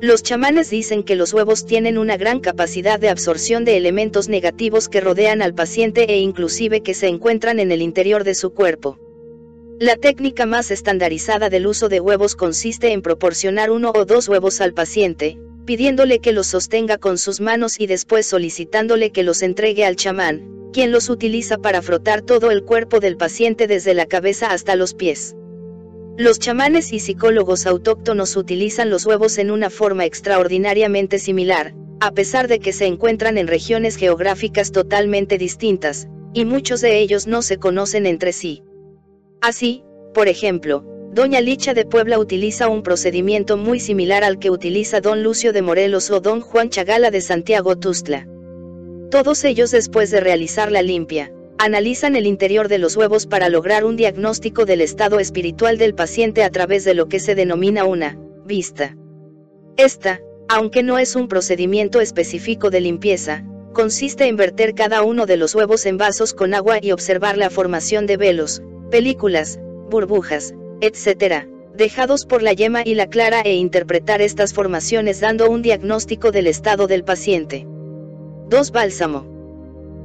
Los 0.00 0.22
chamanes 0.22 0.68
dicen 0.68 1.02
que 1.02 1.16
los 1.16 1.32
huevos 1.32 1.64
tienen 1.64 1.96
una 1.96 2.18
gran 2.18 2.40
capacidad 2.40 3.00
de 3.00 3.08
absorción 3.08 3.64
de 3.64 3.78
elementos 3.78 4.28
negativos 4.28 4.90
que 4.90 5.00
rodean 5.00 5.40
al 5.40 5.54
paciente 5.54 6.12
e 6.12 6.18
inclusive 6.18 6.82
que 6.82 6.92
se 6.92 7.08
encuentran 7.08 7.58
en 7.58 7.72
el 7.72 7.80
interior 7.80 8.22
de 8.22 8.34
su 8.34 8.52
cuerpo. 8.52 8.98
La 9.80 9.96
técnica 9.96 10.46
más 10.46 10.70
estandarizada 10.70 11.50
del 11.50 11.66
uso 11.66 11.88
de 11.88 11.98
huevos 11.98 12.36
consiste 12.36 12.92
en 12.92 13.02
proporcionar 13.02 13.72
uno 13.72 13.90
o 13.92 14.04
dos 14.04 14.28
huevos 14.28 14.60
al 14.60 14.72
paciente, 14.72 15.36
pidiéndole 15.64 16.20
que 16.20 16.32
los 16.32 16.46
sostenga 16.46 16.96
con 16.96 17.18
sus 17.18 17.40
manos 17.40 17.80
y 17.80 17.88
después 17.88 18.24
solicitándole 18.24 19.10
que 19.10 19.24
los 19.24 19.42
entregue 19.42 19.84
al 19.84 19.96
chamán, 19.96 20.70
quien 20.72 20.92
los 20.92 21.10
utiliza 21.10 21.58
para 21.58 21.82
frotar 21.82 22.22
todo 22.22 22.52
el 22.52 22.62
cuerpo 22.62 23.00
del 23.00 23.16
paciente 23.16 23.66
desde 23.66 23.94
la 23.94 24.06
cabeza 24.06 24.52
hasta 24.52 24.76
los 24.76 24.94
pies. 24.94 25.34
Los 26.16 26.38
chamanes 26.38 26.92
y 26.92 27.00
psicólogos 27.00 27.66
autóctonos 27.66 28.36
utilizan 28.36 28.90
los 28.90 29.04
huevos 29.04 29.38
en 29.38 29.50
una 29.50 29.70
forma 29.70 30.04
extraordinariamente 30.04 31.18
similar, 31.18 31.74
a 31.98 32.12
pesar 32.12 32.46
de 32.46 32.60
que 32.60 32.72
se 32.72 32.86
encuentran 32.86 33.38
en 33.38 33.48
regiones 33.48 33.96
geográficas 33.96 34.70
totalmente 34.70 35.36
distintas, 35.36 36.06
y 36.32 36.44
muchos 36.44 36.80
de 36.80 37.00
ellos 37.00 37.26
no 37.26 37.42
se 37.42 37.56
conocen 37.56 38.06
entre 38.06 38.32
sí. 38.32 38.62
Así, 39.44 39.84
por 40.14 40.28
ejemplo, 40.28 40.82
Doña 41.12 41.42
Licha 41.42 41.74
de 41.74 41.84
Puebla 41.84 42.18
utiliza 42.18 42.68
un 42.68 42.82
procedimiento 42.82 43.58
muy 43.58 43.78
similar 43.78 44.24
al 44.24 44.38
que 44.38 44.48
utiliza 44.48 45.02
Don 45.02 45.22
Lucio 45.22 45.52
de 45.52 45.60
Morelos 45.60 46.10
o 46.10 46.20
Don 46.20 46.40
Juan 46.40 46.70
Chagala 46.70 47.10
de 47.10 47.20
Santiago 47.20 47.76
Tustla. 47.76 48.26
Todos 49.10 49.44
ellos 49.44 49.70
después 49.70 50.10
de 50.10 50.20
realizar 50.20 50.72
la 50.72 50.80
limpia, 50.80 51.30
analizan 51.58 52.16
el 52.16 52.26
interior 52.26 52.68
de 52.68 52.78
los 52.78 52.96
huevos 52.96 53.26
para 53.26 53.50
lograr 53.50 53.84
un 53.84 53.96
diagnóstico 53.96 54.64
del 54.64 54.80
estado 54.80 55.20
espiritual 55.20 55.76
del 55.76 55.94
paciente 55.94 56.42
a 56.42 56.48
través 56.48 56.84
de 56.84 56.94
lo 56.94 57.08
que 57.08 57.20
se 57.20 57.34
denomina 57.34 57.84
una 57.84 58.18
vista. 58.46 58.96
Esta, 59.76 60.22
aunque 60.48 60.82
no 60.82 60.98
es 60.98 61.16
un 61.16 61.28
procedimiento 61.28 62.00
específico 62.00 62.70
de 62.70 62.80
limpieza, 62.80 63.44
consiste 63.74 64.26
en 64.26 64.36
verter 64.36 64.74
cada 64.74 65.02
uno 65.02 65.26
de 65.26 65.36
los 65.36 65.54
huevos 65.54 65.84
en 65.84 65.98
vasos 65.98 66.32
con 66.32 66.54
agua 66.54 66.78
y 66.80 66.92
observar 66.92 67.36
la 67.36 67.50
formación 67.50 68.06
de 68.06 68.16
velos, 68.16 68.62
películas, 68.90 69.60
burbujas, 69.90 70.54
etc., 70.80 71.46
dejados 71.76 72.24
por 72.24 72.42
la 72.42 72.54
yema 72.54 72.82
y 72.84 72.94
la 72.94 73.08
clara 73.08 73.42
e 73.42 73.54
interpretar 73.56 74.22
estas 74.22 74.54
formaciones 74.54 75.20
dando 75.20 75.50
un 75.50 75.60
diagnóstico 75.60 76.30
del 76.30 76.46
estado 76.46 76.86
del 76.86 77.04
paciente. 77.04 77.66
2. 78.48 78.70
Bálsamo. 78.70 79.34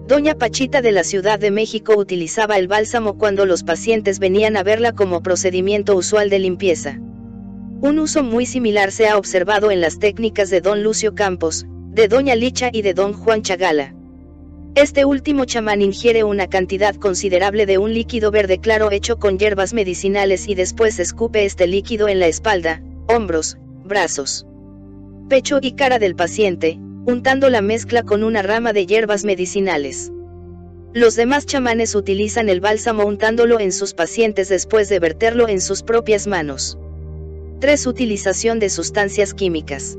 Doña 0.08 0.34
Pachita 0.34 0.82
de 0.82 0.92
la 0.92 1.04
Ciudad 1.04 1.38
de 1.38 1.52
México 1.52 1.96
utilizaba 1.96 2.58
el 2.58 2.68
bálsamo 2.68 3.18
cuando 3.18 3.46
los 3.46 3.64
pacientes 3.64 4.18
venían 4.18 4.58
a 4.58 4.64
verla 4.64 4.94
como 4.94 5.22
procedimiento 5.22 5.96
usual 5.96 6.30
de 6.30 6.40
limpieza. 6.40 7.00
Un 7.82 8.00
uso 8.00 8.24
muy 8.24 8.46
similar 8.46 8.92
se 8.92 9.08
ha 9.08 9.18
observado 9.18 9.70
en 9.70 9.80
las 9.80 10.00
técnicas 10.00 10.50
de 10.50 10.62
Don 10.62 10.84
Lucio 10.84 11.14
Campos, 11.14 11.68
de 11.92 12.08
Doña 12.08 12.36
Licha 12.36 12.70
y 12.72 12.84
de 12.84 12.94
Don 12.94 13.14
Juan 13.14 13.42
Chagala. 13.42 13.96
Este 14.76 15.06
último 15.06 15.46
chamán 15.46 15.82
ingiere 15.82 16.24
una 16.24 16.48
cantidad 16.48 16.96
considerable 16.96 17.66
de 17.66 17.80
un 17.80 17.94
líquido 17.96 18.30
verde 18.30 18.60
claro 18.60 18.92
hecho 18.92 19.18
con 19.18 19.40
hierbas 19.40 19.74
medicinales 19.74 20.48
y 20.48 20.54
después 20.54 21.00
escupe 21.00 21.46
este 21.46 21.66
líquido 21.66 22.08
en 22.08 22.20
la 22.20 22.28
espalda, 22.28 22.84
hombros, 23.08 23.58
brazos, 23.84 24.46
pecho 25.30 25.58
y 25.62 25.72
cara 25.72 25.98
del 25.98 26.16
paciente, 26.16 26.78
untando 27.08 27.50
la 27.50 27.62
mezcla 27.62 28.04
con 28.04 28.24
una 28.24 28.44
rama 28.44 28.72
de 28.72 28.86
hierbas 28.86 29.26
medicinales. 29.26 30.12
Los 30.94 31.16
demás 31.16 31.48
chamanes 31.48 31.96
utilizan 31.96 32.50
el 32.50 32.62
bálsamo 32.62 33.04
untándolo 33.06 33.60
en 33.60 33.72
sus 33.72 33.96
pacientes 33.96 34.48
después 34.48 34.90
de 34.90 35.00
verterlo 35.00 35.48
en 35.48 35.60
sus 35.60 35.82
propias 35.82 36.28
manos. 36.28 36.78
3. 37.62 37.88
Utilización 37.88 38.60
de 38.60 38.70
sustancias 38.70 39.34
químicas. 39.34 39.98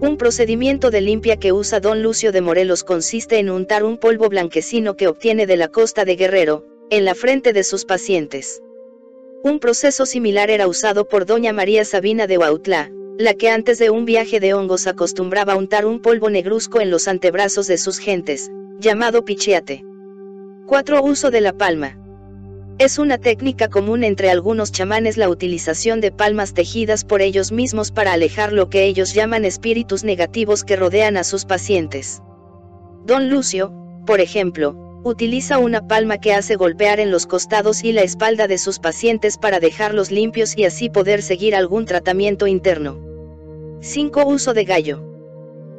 Un 0.00 0.16
procedimiento 0.16 0.90
de 0.90 1.02
limpia 1.02 1.36
que 1.36 1.52
usa 1.52 1.78
don 1.78 2.02
Lucio 2.02 2.32
de 2.32 2.40
Morelos 2.40 2.84
consiste 2.84 3.38
en 3.38 3.50
untar 3.50 3.84
un 3.84 3.98
polvo 3.98 4.30
blanquecino 4.30 4.96
que 4.96 5.08
obtiene 5.08 5.46
de 5.46 5.58
la 5.58 5.68
costa 5.68 6.06
de 6.06 6.16
Guerrero, 6.16 6.64
en 6.88 7.04
la 7.04 7.14
frente 7.14 7.52
de 7.52 7.62
sus 7.64 7.84
pacientes. 7.84 8.62
Un 9.44 9.58
proceso 9.58 10.06
similar 10.06 10.50
era 10.50 10.68
usado 10.68 11.06
por 11.06 11.26
doña 11.26 11.52
María 11.52 11.84
Sabina 11.84 12.26
de 12.26 12.38
Huautla, 12.38 12.90
la 13.18 13.34
que 13.34 13.50
antes 13.50 13.78
de 13.78 13.90
un 13.90 14.06
viaje 14.06 14.40
de 14.40 14.54
hongos 14.54 14.86
acostumbraba 14.86 15.54
untar 15.54 15.84
un 15.84 16.00
polvo 16.00 16.30
negruzco 16.30 16.80
en 16.80 16.90
los 16.90 17.06
antebrazos 17.06 17.66
de 17.66 17.76
sus 17.76 17.98
gentes, 17.98 18.50
llamado 18.78 19.26
picheate. 19.26 19.84
4. 20.66 21.02
Uso 21.02 21.30
de 21.30 21.42
la 21.42 21.52
palma. 21.52 21.98
Es 22.80 22.98
una 22.98 23.18
técnica 23.18 23.68
común 23.68 24.04
entre 24.04 24.30
algunos 24.30 24.72
chamanes 24.72 25.18
la 25.18 25.28
utilización 25.28 26.00
de 26.00 26.10
palmas 26.10 26.54
tejidas 26.54 27.04
por 27.04 27.20
ellos 27.20 27.52
mismos 27.52 27.92
para 27.92 28.14
alejar 28.14 28.54
lo 28.54 28.70
que 28.70 28.86
ellos 28.86 29.12
llaman 29.12 29.44
espíritus 29.44 30.02
negativos 30.02 30.64
que 30.64 30.76
rodean 30.76 31.18
a 31.18 31.24
sus 31.24 31.44
pacientes. 31.44 32.22
Don 33.04 33.28
Lucio, 33.28 33.70
por 34.06 34.22
ejemplo, 34.22 35.02
utiliza 35.04 35.58
una 35.58 35.86
palma 35.88 36.22
que 36.22 36.32
hace 36.32 36.56
golpear 36.56 37.00
en 37.00 37.10
los 37.10 37.26
costados 37.26 37.84
y 37.84 37.92
la 37.92 38.00
espalda 38.00 38.48
de 38.48 38.56
sus 38.56 38.78
pacientes 38.78 39.36
para 39.36 39.60
dejarlos 39.60 40.10
limpios 40.10 40.56
y 40.56 40.64
así 40.64 40.88
poder 40.88 41.20
seguir 41.20 41.54
algún 41.54 41.84
tratamiento 41.84 42.46
interno. 42.46 42.98
5. 43.82 44.24
Uso 44.24 44.54
de 44.54 44.64
gallo. 44.64 45.04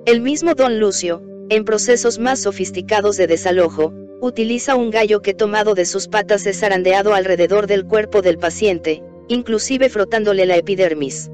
El 0.05 0.21
mismo 0.21 0.53
Don 0.53 0.79
Lucio, 0.79 1.23
en 1.49 1.65
procesos 1.65 2.19
más 2.19 2.43
sofisticados 2.43 3.17
de 3.17 3.25
desalojo, 3.25 3.91
utiliza 4.21 4.75
un 4.75 4.91
gallo 4.91 5.21
que 5.21 5.33
tomado 5.33 5.75
de 5.75 5.85
sus 5.85 6.07
patas 6.07 6.45
es 6.45 6.59
zarandeado 6.59 7.13
alrededor 7.13 7.67
del 7.67 7.85
cuerpo 7.85 8.21
del 8.21 8.37
paciente, 8.37 9.03
inclusive 9.27 9.89
frotándole 9.89 10.45
la 10.45 10.55
epidermis. 10.55 11.29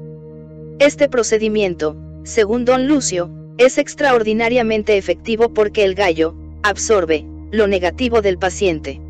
Este 0.80 1.08
procedimiento, 1.08 1.96
según 2.24 2.64
don 2.64 2.88
Lucio, 2.88 3.30
es 3.58 3.78
extraordinariamente 3.78 4.96
efectivo 4.96 5.54
porque 5.54 5.84
el 5.84 5.94
gallo, 5.94 6.34
absorbe, 6.62 7.24
lo 7.52 7.66
negativo 7.66 8.22
del 8.22 8.38
paciente. 8.38 9.00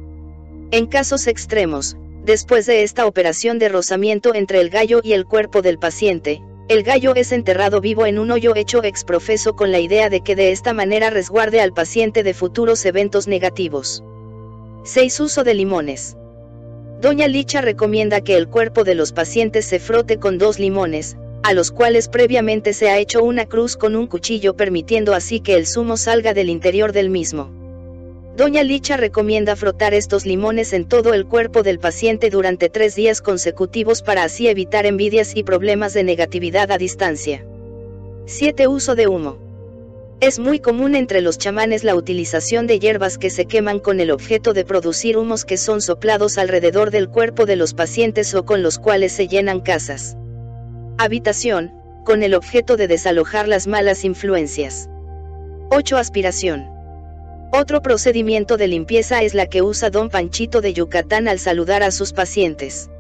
En 0.71 0.87
casos 0.87 1.27
extremos, 1.27 1.97
Después 2.29 2.67
de 2.67 2.83
esta 2.83 3.07
operación 3.07 3.59
de 3.59 3.71
rozamiento 3.71 4.35
entre 4.35 4.61
el 4.61 4.69
gallo 4.69 5.01
y 5.03 5.15
el 5.15 5.25
cuerpo 5.25 5.63
del 5.63 5.79
paciente, 5.79 6.43
el 6.69 6.83
gallo 6.83 7.15
es 7.15 7.33
enterrado 7.33 7.81
vivo 7.81 8.05
en 8.05 8.19
un 8.19 8.31
hoyo 8.31 8.55
hecho 8.55 8.85
exprofeso 8.85 9.57
con 9.57 9.73
la 9.73 9.81
idea 9.81 10.11
de 10.11 10.21
que 10.21 10.37
de 10.37 10.53
esta 10.53 10.75
manera 10.75 11.09
resguarde 11.09 11.63
al 11.63 11.73
paciente 11.73 12.23
de 12.23 12.35
futuros 12.35 12.85
eventos 12.85 13.27
negativos. 13.27 14.05
6. 14.85 15.21
Uso 15.21 15.45
de 15.45 15.55
limones. 15.55 16.17
Doña 17.01 17.27
Licha 17.27 17.63
recomienda 17.63 18.21
que 18.21 18.37
el 18.37 18.49
cuerpo 18.49 18.85
de 18.85 18.95
los 18.95 19.13
pacientes 19.13 19.65
se 19.65 19.79
frote 19.79 20.19
con 20.19 20.37
dos 20.37 20.59
limones, 20.59 21.17
a 21.43 21.55
los 21.55 21.71
cuales 21.71 22.09
previamente 22.09 22.75
se 22.75 22.91
ha 22.91 22.99
hecho 22.99 23.23
una 23.23 23.47
cruz 23.47 23.79
con 23.79 23.97
un 23.97 24.07
cuchillo 24.07 24.55
permitiendo 24.55 25.15
así 25.15 25.41
que 25.41 25.55
el 25.55 25.67
zumo 25.67 25.97
salga 25.97 26.35
del 26.35 26.51
interior 26.51 26.93
del 26.93 27.09
mismo. 27.09 27.51
Doña 28.39 28.63
Licha 28.63 28.97
recomienda 28.97 29.57
frotar 29.57 29.95
estos 29.95 30.25
limones 30.25 30.73
en 30.73 30.87
todo 30.87 31.13
el 31.13 31.27
cuerpo 31.27 31.65
del 31.65 31.81
paciente 31.81 32.31
durante 32.31 32.69
tres 32.69 32.95
días 32.95 33.21
consecutivos 33.21 34.01
para 34.01 34.23
así 34.23 34.47
evitar 34.47 34.87
envidias 34.87 35.35
y 35.35 35.43
problemas 35.43 35.93
de 35.93 36.05
negatividad 36.05 36.71
a 36.71 36.79
distancia. 36.79 37.45
7. 38.27 38.69
Uso 38.69 38.95
de 38.95 39.09
humo. 39.09 39.39
Es 40.21 40.39
muy 40.39 40.61
común 40.61 40.95
entre 40.95 41.21
los 41.21 41.37
chamanes 41.37 41.83
la 41.83 41.97
utilización 41.97 42.69
de 42.69 42.79
hierbas 42.79 43.19
que 43.19 43.29
se 43.29 43.47
queman 43.47 43.81
con 43.81 43.99
el 43.99 44.13
objeto 44.13 44.53
de 44.53 44.65
producir 44.65 45.17
humos 45.17 45.45
que 45.45 45.57
son 45.57 45.81
soplados 45.81 46.39
alrededor 46.39 46.93
del 46.93 47.09
cuerpo 47.09 47.45
de 47.45 47.57
los 47.57 47.75
pacientes 47.75 48.33
o 48.37 48.45
con 48.45 48.63
los 48.63 48.79
cuales 48.79 49.11
se 49.11 49.27
llenan 49.27 49.59
casas. 49.59 50.17
Habitación, 50.97 51.73
con 52.05 52.23
el 52.23 52.35
objeto 52.35 52.77
de 52.77 52.87
desalojar 52.87 53.49
las 53.49 53.67
malas 53.67 54.05
influencias. 54.05 54.89
8. 55.71 55.97
Aspiración. 55.97 56.78
Otro 57.51 57.81
procedimiento 57.81 58.59
de 58.59 58.69
limpieza 58.69 59.23
es 59.23 59.33
la 59.33 59.47
que 59.47 59.63
usa 59.63 59.89
don 59.89 60.11
Panchito 60.11 60.61
de 60.61 60.75
Yucatán 60.75 61.29
al 61.29 61.39
saludar 61.39 61.83
a 61.83 61.91
sus 61.91 62.13
pacientes. 62.13 62.91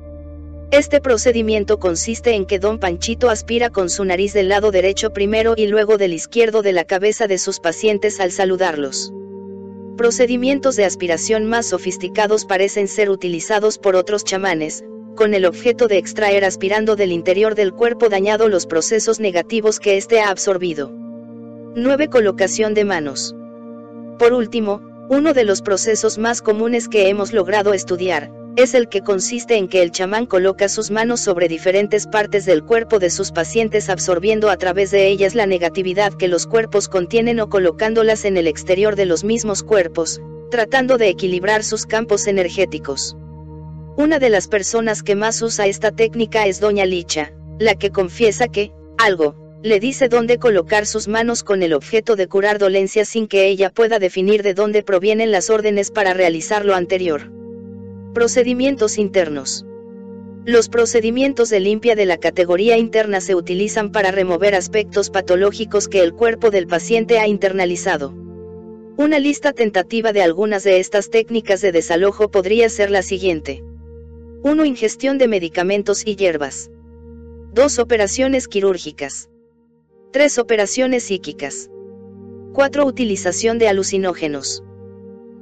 Este 0.71 1.03
procedimiento 1.03 1.79
consiste 1.79 2.35
en 2.35 2.47
que 2.47 2.59
don 2.59 2.79
Panchito 2.79 3.29
aspira 3.29 3.69
con 3.69 3.91
su 3.91 4.07
nariz 4.07 4.33
del 4.33 4.49
lado 4.49 4.71
derecho 4.71 5.13
primero 5.13 5.53
y 5.55 5.67
luego 5.67 5.99
del 5.99 6.15
izquierdo 6.15 6.63
de 6.63 6.73
la 6.73 6.85
cabeza 6.85 7.27
de 7.27 7.37
sus 7.37 7.61
pacientes 7.61 8.21
al 8.21 8.33
saludarlos. 8.33 9.13
Procedimientos 9.99 10.77
de 10.77 10.87
aspiración 10.87 11.45
más 11.45 11.67
sofisticados 11.67 12.47
parecen 12.47 12.89
ser 12.89 13.11
utilizados 13.11 13.77
por 13.79 13.97
otros 13.97 14.25
chamanes, 14.25 14.83
con 15.15 15.35
el 15.35 15.45
objeto 15.45 15.89
de 15.89 15.99
extraer 15.99 16.47
aspirando 16.47 16.97
del 16.97 17.13
interior 17.13 17.55
del 17.55 17.75
cuerpo 17.75 18.09
dañado 18.09 18.49
los 18.49 18.67
procesos 18.67 19.21
negativos 19.21 19.79
que 19.79 19.99
éste 19.99 20.21
ha 20.21 20.31
absorbido. 20.31 20.91
9. 21.75 22.09
Colocación 22.09 22.73
de 22.73 22.85
manos. 22.85 23.35
Por 24.19 24.33
último, 24.33 24.83
uno 25.09 25.33
de 25.33 25.45
los 25.45 25.63
procesos 25.63 26.19
más 26.19 26.43
comunes 26.43 26.89
que 26.89 27.09
hemos 27.09 27.33
logrado 27.33 27.73
estudiar, 27.73 28.31
es 28.57 28.75
el 28.75 28.89
que 28.89 29.03
consiste 29.03 29.57
en 29.57 29.69
que 29.69 29.83
el 29.83 29.93
chamán 29.93 30.27
coloca 30.27 30.69
sus 30.69 30.91
manos 30.91 31.21
sobre 31.21 31.47
diferentes 31.47 32.09
partes 32.09 32.45
del 32.45 32.65
cuerpo 32.65 32.99
de 32.99 33.09
sus 33.09 33.31
pacientes 33.31 33.89
absorbiendo 33.89 34.51
a 34.51 34.57
través 34.57 34.91
de 34.91 35.07
ellas 35.07 35.37
la 35.37 35.47
negatividad 35.47 36.13
que 36.13 36.27
los 36.27 36.49
cuerpos 36.49 36.89
contienen 36.89 37.39
o 37.39 37.49
colocándolas 37.49 38.25
en 38.25 38.37
el 38.37 38.49
exterior 38.49 38.97
de 38.97 39.07
los 39.07 39.23
mismos 39.23 39.63
cuerpos, 39.63 40.21
tratando 40.51 40.99
de 40.99 41.09
equilibrar 41.09 41.63
sus 41.63 41.87
campos 41.87 42.27
energéticos. 42.27 43.17
Una 43.97 44.19
de 44.19 44.31
las 44.31 44.49
personas 44.49 45.05
que 45.05 45.15
más 45.15 45.41
usa 45.41 45.69
esta 45.69 45.93
técnica 45.93 46.47
es 46.47 46.59
Doña 46.59 46.85
Licha, 46.85 47.33
la 47.61 47.77
que 47.77 47.91
confiesa 47.91 48.49
que, 48.49 48.73
algo, 48.99 49.37
le 49.63 49.81
dice 49.81 50.09
dónde 50.09 50.39
colocar 50.39 50.87
sus 50.87 51.09
manos 51.09 51.43
con 51.43 51.63
el 51.63 51.73
objeto 51.73 52.15
de 52.15 52.29
curar 52.29 52.59
dolencias 52.59 53.09
sin 53.09 53.27
que 53.27 53.49
ella 53.49 53.71
pueda 53.71 53.99
definir 53.99 54.43
de 54.45 54.55
dónde 54.55 54.85
provienen 54.85 55.33
las 55.33 55.51
órdenes 55.51 55.91
para 55.91 56.15
realizar 56.15 56.65
lo 56.65 56.75
anterior. 56.75 57.33
Procedimientos 58.15 58.99
internos. 58.99 59.67
Los 60.45 60.69
procedimientos 60.69 61.51
de 61.51 61.61
limpia 61.61 61.97
de 61.97 62.07
la 62.07 62.19
categoría 62.19 62.79
interna 62.79 63.21
se 63.21 63.35
utilizan 63.35 63.91
para 63.91 64.13
remover 64.13 64.55
aspectos 64.55 65.11
patológicos 65.11 65.89
que 65.89 66.01
el 66.01 66.15
cuerpo 66.15 66.51
del 66.51 66.69
paciente 66.69 67.19
ha 67.19 67.27
internalizado. 67.27 68.15
Una 68.97 69.19
lista 69.19 69.53
tentativa 69.53 70.13
de 70.13 70.23
algunas 70.23 70.63
de 70.65 70.79
estas 70.79 71.11
técnicas 71.11 71.61
de 71.61 71.73
desalojo 71.73 72.31
podría 72.31 72.69
ser 72.69 72.91
la 72.91 73.03
siguiente. 73.03 73.63
1. 74.43 74.65
Ingestión 74.65 75.19
de 75.19 75.29
medicamentos 75.29 76.07
y 76.07 76.15
hierbas. 76.15 76.71
2. 77.53 77.79
Operaciones 77.81 78.47
quirúrgicas. 78.47 79.29
3. 80.11 80.39
Operaciones 80.39 81.03
psíquicas. 81.03 81.69
4. 82.55 82.87
Utilización 82.87 83.59
de 83.59 83.69
alucinógenos. 83.69 84.65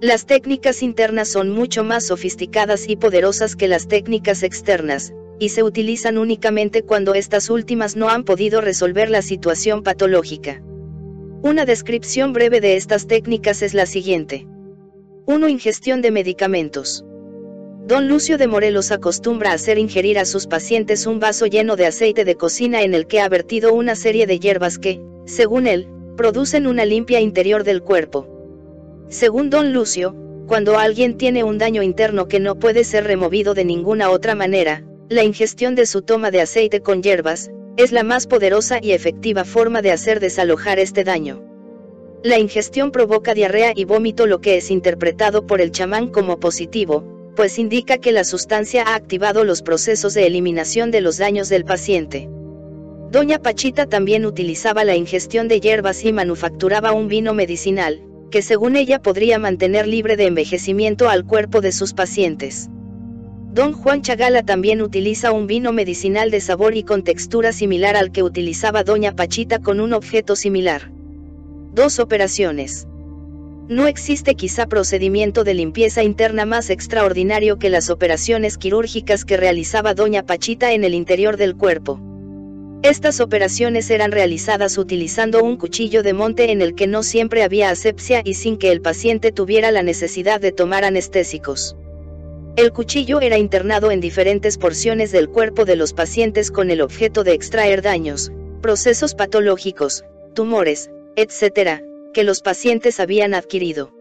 Las 0.01 0.27
técnicas 0.27 0.83
internas 0.83 1.29
son 1.29 1.51
mucho 1.51 1.85
más 1.85 2.09
sofisticadas 2.09 2.89
y 2.89 2.97
poderosas 2.97 3.55
que 3.55 3.69
las 3.69 3.87
técnicas 3.87 4.43
externas, 4.43 5.15
y 5.39 5.51
se 5.51 5.63
utilizan 5.63 6.19
únicamente 6.19 6.83
cuando 6.83 7.15
estas 7.15 7.49
últimas 7.49 7.95
no 7.95 8.09
han 8.09 8.25
podido 8.25 8.61
resolver 8.61 9.09
la 9.09 9.23
situación 9.23 9.85
patológica. 9.85 10.61
Una 11.43 11.65
descripción 11.65 12.33
breve 12.33 12.61
de 12.61 12.75
estas 12.75 13.07
técnicas 13.07 13.63
es 13.63 13.73
la 13.73 13.87
siguiente. 13.87 14.49
1. 15.27 15.49
Ingestión 15.49 16.03
de 16.03 16.11
medicamentos. 16.11 17.05
Don 17.87 18.09
Lucio 18.09 18.37
de 18.37 18.49
Morelos 18.49 18.91
acostumbra 18.91 19.53
hacer 19.53 19.79
ingerir 19.79 20.19
a 20.19 20.25
sus 20.25 20.49
pacientes 20.49 21.07
un 21.07 21.21
vaso 21.21 21.47
lleno 21.47 21.77
de 21.77 21.87
aceite 21.87 22.25
de 22.25 22.35
cocina 22.35 22.83
en 22.83 22.95
el 22.95 23.07
que 23.07 23.21
ha 23.21 23.29
vertido 23.29 23.73
una 23.73 23.95
serie 23.95 24.27
de 24.27 24.41
hierbas 24.41 24.81
que, 24.81 25.01
según 25.25 25.69
él, 25.69 25.87
producen 26.17 26.67
una 26.67 26.85
limpia 26.85 27.21
interior 27.21 27.63
del 27.63 27.83
cuerpo. 27.83 28.27
Según 29.09 29.51
Don 29.51 29.73
Lucio, 29.73 30.17
cuando 30.49 30.81
alguien 30.81 31.17
tiene 31.17 31.45
un 31.45 31.59
daño 31.59 31.81
interno 31.81 32.27
que 32.27 32.41
no 32.41 32.59
puede 32.59 32.83
ser 32.83 33.05
removido 33.05 33.55
de 33.55 33.65
ninguna 33.65 34.11
otra 34.11 34.35
manera, 34.35 34.83
la 35.09 35.23
ingestión 35.23 35.77
de 35.77 35.87
su 35.87 36.03
toma 36.03 36.33
de 36.33 36.41
aceite 36.41 36.81
con 36.81 37.05
hierbas, 37.05 37.53
es 37.77 37.93
la 37.93 38.03
más 38.03 38.27
poderosa 38.27 38.81
y 38.83 38.93
efectiva 38.93 39.45
forma 39.45 39.81
de 39.81 39.93
hacer 39.93 40.19
desalojar 40.19 40.81
este 40.81 41.05
daño. 41.05 41.41
La 42.25 42.41
ingestión 42.41 42.91
provoca 42.91 43.33
diarrea 43.33 43.75
y 43.77 43.85
vómito 43.85 44.27
lo 44.27 44.41
que 44.41 44.57
es 44.57 44.73
interpretado 44.73 45.47
por 45.47 45.61
el 45.61 45.71
chamán 45.71 46.09
como 46.09 46.41
positivo, 46.41 47.16
pues 47.37 47.59
indica 47.59 47.99
que 47.99 48.11
la 48.11 48.25
sustancia 48.25 48.83
ha 48.83 48.97
activado 48.97 49.45
los 49.45 49.63
procesos 49.63 50.15
de 50.15 50.27
eliminación 50.27 50.91
de 50.91 51.03
los 51.03 51.19
daños 51.19 51.49
del 51.49 51.65
paciente. 51.65 52.29
Doña 53.13 53.39
Pachita 53.39 53.87
también 53.87 54.27
utilizaba 54.27 54.83
la 54.83 54.97
ingestión 54.97 55.47
de 55.47 55.61
hierbas 55.61 56.05
y 56.05 56.13
manufacturaba 56.13 56.93
un 56.93 57.07
vino 57.07 57.35
medicinal, 57.35 58.03
que 58.31 58.43
según 58.43 58.75
ella 58.75 59.01
podría 59.01 59.39
mantener 59.39 59.87
libre 59.87 60.17
de 60.17 60.27
envejecimiento 60.27 61.09
al 61.09 61.25
cuerpo 61.25 61.61
de 61.61 61.71
sus 61.71 61.95
pacientes. 61.95 62.69
Don 63.53 63.73
Juan 63.73 64.03
Chagala 64.03 64.43
también 64.43 64.83
utiliza 64.83 65.31
un 65.31 65.47
vino 65.47 65.73
medicinal 65.73 66.31
de 66.31 66.41
sabor 66.41 66.77
y 66.77 66.83
con 66.83 67.05
textura 67.05 67.53
similar 67.53 67.97
al 67.97 68.13
que 68.13 68.23
utilizaba 68.23 68.83
Doña 68.83 69.15
Pachita 69.15 69.61
con 69.61 69.81
un 69.81 69.93
objeto 69.93 70.37
similar. 70.37 70.91
Dos 71.73 71.99
operaciones. 71.99 72.89
No 73.69 73.89
existe 73.89 74.37
quizá 74.37 74.67
procedimiento 74.67 75.43
de 75.43 75.53
limpieza 75.53 76.05
interna 76.05 76.47
más 76.47 76.71
extraordinario 76.71 77.59
que 77.59 77.69
las 77.69 77.91
operaciones 77.91 78.59
quirúrgicas 78.59 79.25
que 79.25 79.37
realizaba 79.37 79.93
doña 79.93 80.23
Pachita 80.23 80.73
en 80.73 80.85
el 80.85 80.95
interior 80.95 81.37
del 81.37 81.57
cuerpo. 81.57 82.01
Estas 82.83 83.19
operaciones 83.19 83.91
eran 83.91 84.13
realizadas 84.13 84.79
utilizando 84.79 85.43
un 85.43 85.57
cuchillo 85.57 86.05
de 86.05 86.13
monte 86.13 86.53
en 86.53 86.63
el 86.63 86.77
que 86.77 86.87
no 86.87 87.03
siempre 87.03 87.43
había 87.43 87.71
asepsia 87.71 88.23
y 88.25 88.35
sin 88.35 88.57
que 88.57 88.71
el 88.71 88.81
paciente 88.81 89.33
tuviera 89.33 89.73
la 89.73 89.83
necesidad 89.83 90.41
de 90.41 90.53
tomar 90.53 90.85
anestésicos. 90.85 91.77
El 92.55 92.73
cuchillo 92.73 93.21
era 93.21 93.37
internado 93.37 93.91
en 93.91 94.01
diferentes 94.01 94.59
porciones 94.59 95.11
del 95.11 95.29
cuerpo 95.29 95.65
de 95.65 95.75
los 95.75 95.93
pacientes 95.93 96.53
con 96.53 96.71
el 96.71 96.81
objeto 96.81 97.25
de 97.25 97.33
extraer 97.33 97.83
daños, 97.83 98.31
procesos 98.63 99.17
patológicos, 99.17 100.05
tumores, 100.35 100.89
etc., 101.17 101.83
que 102.17 102.25
los 102.25 102.41
pacientes 102.41 102.99
habían 102.99 103.35
adquirido. 103.35 103.93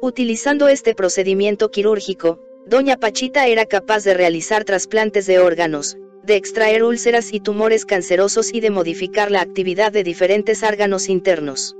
Utilizando 0.00 0.68
este 0.68 0.94
procedimiento 0.94 1.70
quirúrgico, 1.70 2.40
Doña 2.66 2.96
Pachita 2.96 3.48
era 3.48 3.66
capaz 3.66 4.02
de 4.02 4.14
realizar 4.14 4.64
trasplantes 4.64 5.26
de 5.26 5.40
órganos, 5.40 5.98
de 6.22 6.36
extraer 6.36 6.82
úlceras 6.82 7.34
y 7.34 7.40
tumores 7.40 7.84
cancerosos 7.84 8.54
y 8.54 8.60
de 8.60 8.70
modificar 8.70 9.30
la 9.30 9.42
actividad 9.42 9.92
de 9.92 10.04
diferentes 10.04 10.62
órganos 10.62 11.10
internos. 11.10 11.76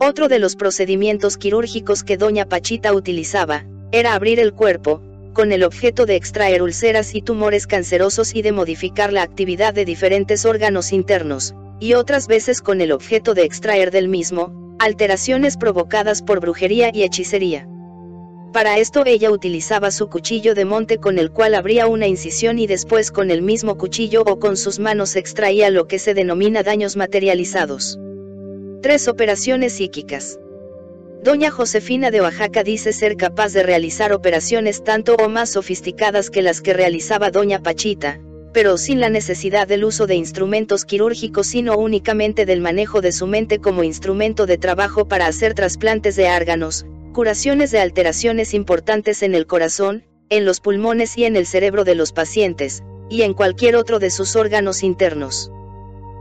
Otro 0.00 0.26
de 0.26 0.38
los 0.38 0.56
procedimientos 0.56 1.36
quirúrgicos 1.36 2.02
que 2.02 2.16
Doña 2.16 2.46
Pachita 2.46 2.94
utilizaba, 2.94 3.66
era 3.92 4.14
abrir 4.14 4.40
el 4.40 4.54
cuerpo, 4.54 5.02
con 5.34 5.52
el 5.52 5.64
objeto 5.64 6.06
de 6.06 6.16
extraer 6.16 6.62
úlceras 6.62 7.14
y 7.14 7.20
tumores 7.20 7.66
cancerosos 7.66 8.34
y 8.34 8.40
de 8.40 8.52
modificar 8.52 9.12
la 9.12 9.20
actividad 9.20 9.74
de 9.74 9.84
diferentes 9.84 10.46
órganos 10.46 10.94
internos, 10.94 11.54
y 11.78 11.92
otras 11.92 12.26
veces 12.26 12.62
con 12.62 12.80
el 12.80 12.90
objeto 12.90 13.34
de 13.34 13.42
extraer 13.42 13.90
del 13.90 14.08
mismo, 14.08 14.66
alteraciones 14.78 15.56
provocadas 15.56 16.22
por 16.22 16.40
brujería 16.40 16.90
y 16.92 17.02
hechicería. 17.02 17.68
Para 18.52 18.78
esto 18.78 19.02
ella 19.04 19.30
utilizaba 19.30 19.90
su 19.90 20.08
cuchillo 20.08 20.54
de 20.54 20.64
monte 20.64 20.98
con 20.98 21.18
el 21.18 21.30
cual 21.30 21.54
abría 21.54 21.86
una 21.86 22.06
incisión 22.06 22.58
y 22.58 22.66
después 22.66 23.10
con 23.10 23.30
el 23.30 23.42
mismo 23.42 23.76
cuchillo 23.76 24.22
o 24.22 24.38
con 24.38 24.56
sus 24.56 24.78
manos 24.78 25.16
extraía 25.16 25.70
lo 25.70 25.86
que 25.86 25.98
se 25.98 26.14
denomina 26.14 26.62
daños 26.62 26.96
materializados. 26.96 27.98
Tres 28.80 29.06
operaciones 29.06 29.74
psíquicas. 29.74 30.38
Doña 31.22 31.50
Josefina 31.50 32.10
de 32.10 32.20
Oaxaca 32.20 32.62
dice 32.62 32.92
ser 32.92 33.16
capaz 33.16 33.52
de 33.52 33.64
realizar 33.64 34.12
operaciones 34.12 34.82
tanto 34.82 35.16
o 35.16 35.28
más 35.28 35.50
sofisticadas 35.50 36.30
que 36.30 36.42
las 36.42 36.60
que 36.60 36.72
realizaba 36.72 37.30
Doña 37.30 37.60
Pachita, 37.60 38.20
pero 38.52 38.78
sin 38.78 39.00
la 39.00 39.10
necesidad 39.10 39.68
del 39.68 39.84
uso 39.84 40.06
de 40.06 40.14
instrumentos 40.14 40.84
quirúrgicos 40.84 41.46
sino 41.48 41.76
únicamente 41.76 42.46
del 42.46 42.60
manejo 42.60 43.00
de 43.00 43.12
su 43.12 43.26
mente 43.26 43.58
como 43.58 43.84
instrumento 43.84 44.46
de 44.46 44.58
trabajo 44.58 45.06
para 45.06 45.26
hacer 45.26 45.54
trasplantes 45.54 46.16
de 46.16 46.28
órganos, 46.30 46.86
curaciones 47.12 47.70
de 47.70 47.80
alteraciones 47.80 48.54
importantes 48.54 49.22
en 49.22 49.34
el 49.34 49.46
corazón, 49.46 50.04
en 50.30 50.44
los 50.44 50.60
pulmones 50.60 51.16
y 51.16 51.24
en 51.24 51.36
el 51.36 51.46
cerebro 51.46 51.84
de 51.84 51.94
los 51.94 52.12
pacientes, 52.12 52.82
y 53.08 53.22
en 53.22 53.34
cualquier 53.34 53.76
otro 53.76 53.98
de 53.98 54.10
sus 54.10 54.36
órganos 54.36 54.82
internos. 54.82 55.50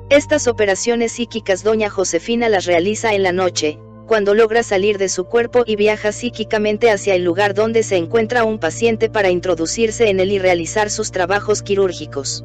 Estas 0.10 0.48
operaciones 0.48 1.12
psíquicas 1.12 1.64
doña 1.64 1.90
Josefina 1.90 2.48
las 2.48 2.66
realiza 2.66 3.14
en 3.14 3.24
la 3.24 3.34
noche, 3.34 3.78
cuando 4.08 4.34
logra 4.34 4.64
salir 4.64 4.98
de 4.98 5.10
su 5.10 5.26
cuerpo 5.26 5.64
y 5.66 5.76
viaja 5.76 6.12
psíquicamente 6.12 6.90
hacia 6.90 7.14
el 7.14 7.24
lugar 7.24 7.54
donde 7.54 7.84
se 7.84 7.98
encuentra 7.98 8.46
un 8.46 8.58
paciente 8.58 9.10
para 9.10 9.30
introducirse 9.30 10.10
en 10.10 10.20
él 10.20 10.32
y 10.32 10.40
realizar 10.40 10.90
sus 10.90 11.12
trabajos 11.12 11.62
quirúrgicos. 11.62 12.44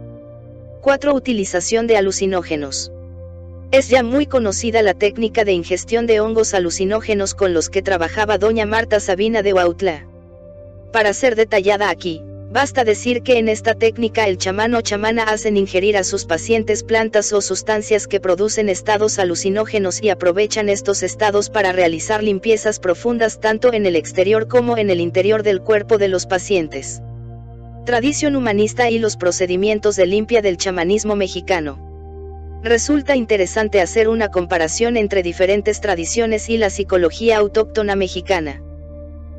4. 0.82 1.14
Utilización 1.14 1.86
de 1.86 1.96
alucinógenos. 1.96 2.92
Es 3.70 3.88
ya 3.88 4.02
muy 4.02 4.26
conocida 4.26 4.82
la 4.82 4.94
técnica 4.94 5.44
de 5.44 5.52
ingestión 5.52 6.06
de 6.06 6.20
hongos 6.20 6.52
alucinógenos 6.52 7.34
con 7.34 7.54
los 7.54 7.70
que 7.70 7.80
trabajaba 7.80 8.36
doña 8.36 8.66
Marta 8.66 9.00
Sabina 9.00 9.42
de 9.42 9.54
Huautla. 9.54 10.06
Para 10.92 11.14
ser 11.14 11.36
detallada 11.36 11.88
aquí, 11.88 12.20
Basta 12.52 12.84
decir 12.84 13.22
que 13.22 13.38
en 13.38 13.48
esta 13.48 13.72
técnica 13.72 14.26
el 14.26 14.36
chamán 14.36 14.74
o 14.74 14.82
chamana 14.82 15.22
hacen 15.22 15.56
ingerir 15.56 15.96
a 15.96 16.04
sus 16.04 16.26
pacientes 16.26 16.84
plantas 16.84 17.32
o 17.32 17.40
sustancias 17.40 18.06
que 18.06 18.20
producen 18.20 18.68
estados 18.68 19.18
alucinógenos 19.18 20.02
y 20.02 20.10
aprovechan 20.10 20.68
estos 20.68 21.02
estados 21.02 21.48
para 21.48 21.72
realizar 21.72 22.22
limpiezas 22.22 22.78
profundas 22.78 23.40
tanto 23.40 23.72
en 23.72 23.86
el 23.86 23.96
exterior 23.96 24.48
como 24.48 24.76
en 24.76 24.90
el 24.90 25.00
interior 25.00 25.42
del 25.42 25.62
cuerpo 25.62 25.96
de 25.96 26.08
los 26.08 26.26
pacientes. 26.26 27.00
Tradición 27.86 28.36
humanista 28.36 28.90
y 28.90 28.98
los 28.98 29.16
procedimientos 29.16 29.96
de 29.96 30.04
limpia 30.04 30.42
del 30.42 30.58
chamanismo 30.58 31.16
mexicano. 31.16 31.78
Resulta 32.62 33.16
interesante 33.16 33.80
hacer 33.80 34.10
una 34.10 34.28
comparación 34.28 34.98
entre 34.98 35.22
diferentes 35.22 35.80
tradiciones 35.80 36.50
y 36.50 36.58
la 36.58 36.68
psicología 36.68 37.38
autóctona 37.38 37.96
mexicana. 37.96 38.62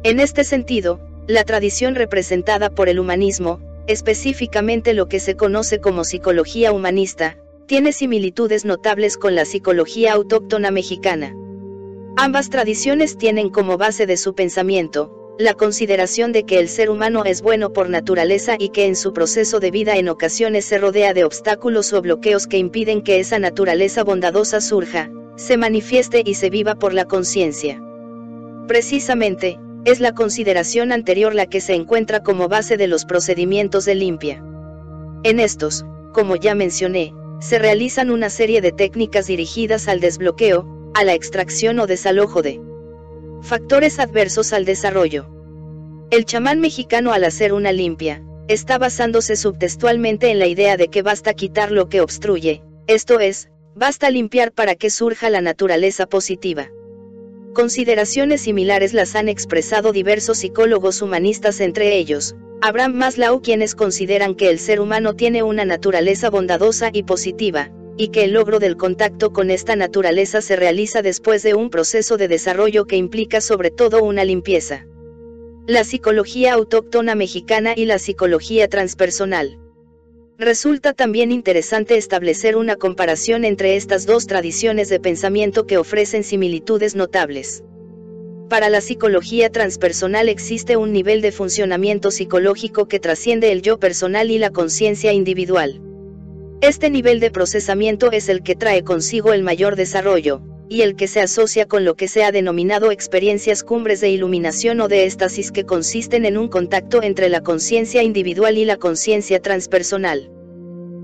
En 0.02 0.20
este 0.20 0.44
sentido, 0.44 1.13
la 1.28 1.44
tradición 1.44 1.96
representada 1.96 2.70
por 2.70 2.90
el 2.90 3.00
humanismo, 3.00 3.60
específicamente 3.88 4.94
lo 4.94 5.08
que 5.08 5.20
se 5.20 5.36
conoce 5.36 5.80
como 5.80 6.04
psicología 6.04 6.72
humanista, 6.72 7.38
tiene 7.66 7.94
similitudes 7.94 8.66
notables 8.66 9.18
con 9.18 9.36
la 9.36 9.46
psicología 9.46 10.14
autóctona 10.14 10.70
mexicana. 10.70 11.34
Ambas 12.18 12.50
tradiciones 12.50 13.18
tienen 13.18 13.50
como 13.50 13.78
base 13.78 14.06
de 14.06 14.18
su 14.18 14.36
pensamiento, 14.36 15.24
la 15.40 15.54
consideración 15.56 16.32
de 16.32 16.44
que 16.44 16.60
el 16.60 16.68
ser 16.68 16.90
humano 16.90 17.24
es 17.26 17.42
bueno 17.42 17.74
por 17.74 17.90
naturaleza 17.90 18.56
y 18.60 18.70
que 18.70 18.86
en 18.86 18.96
su 18.96 19.14
proceso 19.14 19.60
de 19.60 19.72
vida 19.72 19.96
en 19.96 20.10
ocasiones 20.10 20.66
se 20.66 20.78
rodea 20.78 21.14
de 21.14 21.24
obstáculos 21.24 21.92
o 21.94 22.02
bloqueos 22.02 22.46
que 22.46 22.58
impiden 22.58 23.02
que 23.02 23.20
esa 23.20 23.40
naturaleza 23.40 24.04
bondadosa 24.04 24.62
surja, 24.62 25.10
se 25.36 25.58
manifieste 25.58 26.22
y 26.24 26.36
se 26.36 26.52
viva 26.52 26.76
por 26.76 26.94
la 26.94 27.06
conciencia. 27.06 27.82
Precisamente, 28.68 29.58
es 29.86 30.00
la 30.00 30.14
consideración 30.14 30.92
anterior 30.92 31.36
la 31.36 31.46
que 31.46 31.62
se 31.62 31.74
encuentra 31.74 32.24
como 32.24 32.48
base 32.48 32.78
de 32.78 32.88
los 32.88 33.06
procedimientos 33.06 33.86
de 33.86 33.96
limpia. 33.96 34.44
En 35.24 35.40
estos, 35.40 35.86
como 36.14 36.36
ya 36.36 36.56
mencioné, 36.56 37.14
se 37.40 37.60
realizan 37.60 38.10
una 38.10 38.30
serie 38.30 38.62
de 38.62 38.72
técnicas 38.72 39.28
dirigidas 39.28 39.88
al 39.88 40.00
desbloqueo, 40.00 40.92
a 40.94 41.04
la 41.04 41.14
extracción 41.14 41.80
o 41.80 41.88
desalojo 41.88 42.42
de 42.42 42.62
factores 43.42 44.00
adversos 44.00 44.54
al 44.54 44.64
desarrollo. 44.64 45.30
El 46.12 46.26
chamán 46.26 46.62
mexicano 46.62 47.12
al 47.12 47.26
hacer 47.26 47.52
una 47.52 47.74
limpia, 47.74 48.24
está 48.48 48.78
basándose 48.78 49.36
subtextualmente 49.36 50.30
en 50.30 50.40
la 50.40 50.48
idea 50.48 50.78
de 50.78 50.88
que 50.88 51.02
basta 51.02 51.34
quitar 51.34 51.72
lo 51.72 51.90
que 51.90 52.00
obstruye, 52.00 52.62
esto 52.88 53.20
es, 53.20 53.50
basta 53.76 54.10
limpiar 54.10 54.52
para 54.52 54.76
que 54.76 54.90
surja 54.90 55.30
la 55.30 55.42
naturaleza 55.42 56.06
positiva. 56.06 56.70
Consideraciones 57.54 58.42
similares 58.42 58.94
las 58.94 59.16
han 59.16 59.30
expresado 59.30 59.92
diversos 59.92 60.40
psicólogos 60.40 61.04
humanistas 61.04 61.60
entre 61.60 61.98
ellos, 61.98 62.36
Abraham 62.62 62.96
Maslow 62.96 63.42
quienes 63.44 63.76
consideran 63.76 64.34
que 64.34 64.50
el 64.50 64.58
ser 64.58 64.80
humano 64.80 65.16
tiene 65.16 65.44
una 65.44 65.64
naturaleza 65.64 66.32
bondadosa 66.32 66.90
y 66.92 67.04
positiva, 67.04 67.70
y 67.96 68.08
que 68.08 68.24
el 68.24 68.32
logro 68.34 68.58
del 68.58 68.76
contacto 68.76 69.34
con 69.34 69.52
esta 69.52 69.76
naturaleza 69.76 70.42
se 70.42 70.56
realiza 70.56 71.04
después 71.04 71.44
de 71.44 71.54
un 71.54 71.70
proceso 71.70 72.18
de 72.18 72.28
desarrollo 72.28 72.86
que 72.86 72.96
implica 72.96 73.40
sobre 73.40 73.70
todo 73.70 74.04
una 74.04 74.24
limpieza. 74.24 74.88
La 75.68 75.84
psicología 75.84 76.54
autóctona 76.54 77.14
mexicana 77.14 77.74
y 77.76 77.86
la 77.86 78.00
psicología 78.00 78.68
transpersonal. 78.68 79.60
Resulta 80.40 80.94
también 80.94 81.32
interesante 81.32 81.96
establecer 81.96 82.58
una 82.58 82.76
comparación 82.76 83.46
entre 83.46 83.76
estas 83.76 84.08
dos 84.08 84.26
tradiciones 84.26 84.90
de 84.90 85.00
pensamiento 85.00 85.68
que 85.68 85.78
ofrecen 85.78 86.24
similitudes 86.24 86.96
notables. 86.96 87.64
Para 88.50 88.70
la 88.70 88.82
psicología 88.82 89.52
transpersonal 89.52 90.30
existe 90.30 90.76
un 90.76 90.92
nivel 90.92 91.22
de 91.22 91.32
funcionamiento 91.32 92.10
psicológico 92.10 92.88
que 92.88 93.00
trasciende 93.00 93.52
el 93.52 93.62
yo 93.62 93.78
personal 93.78 94.32
y 94.32 94.40
la 94.40 94.50
conciencia 94.50 95.14
individual. 95.14 95.82
Este 96.62 96.90
nivel 96.90 97.20
de 97.20 97.30
procesamiento 97.30 98.12
es 98.12 98.28
el 98.28 98.42
que 98.42 98.56
trae 98.56 98.84
consigo 98.84 99.34
el 99.34 99.44
mayor 99.44 99.76
desarrollo, 99.76 100.42
y 100.74 100.82
el 100.82 100.96
que 100.96 101.08
se 101.08 101.22
asocia 101.22 101.68
con 101.68 101.86
lo 101.86 101.94
que 101.94 102.08
se 102.08 102.24
ha 102.24 102.32
denominado 102.32 102.90
experiencias 102.92 103.62
cumbres 103.62 104.02
de 104.02 104.10
iluminación 104.10 104.82
o 104.82 104.88
de 104.88 105.06
éxtasis 105.06 105.52
que 105.52 105.66
consisten 105.66 106.26
en 106.26 106.36
un 106.36 106.48
contacto 106.48 107.04
entre 107.04 107.30
la 107.30 107.42
conciencia 107.42 108.02
individual 108.02 108.58
y 108.58 108.66
la 108.66 108.78
conciencia 108.78 109.40
transpersonal. 109.40 110.32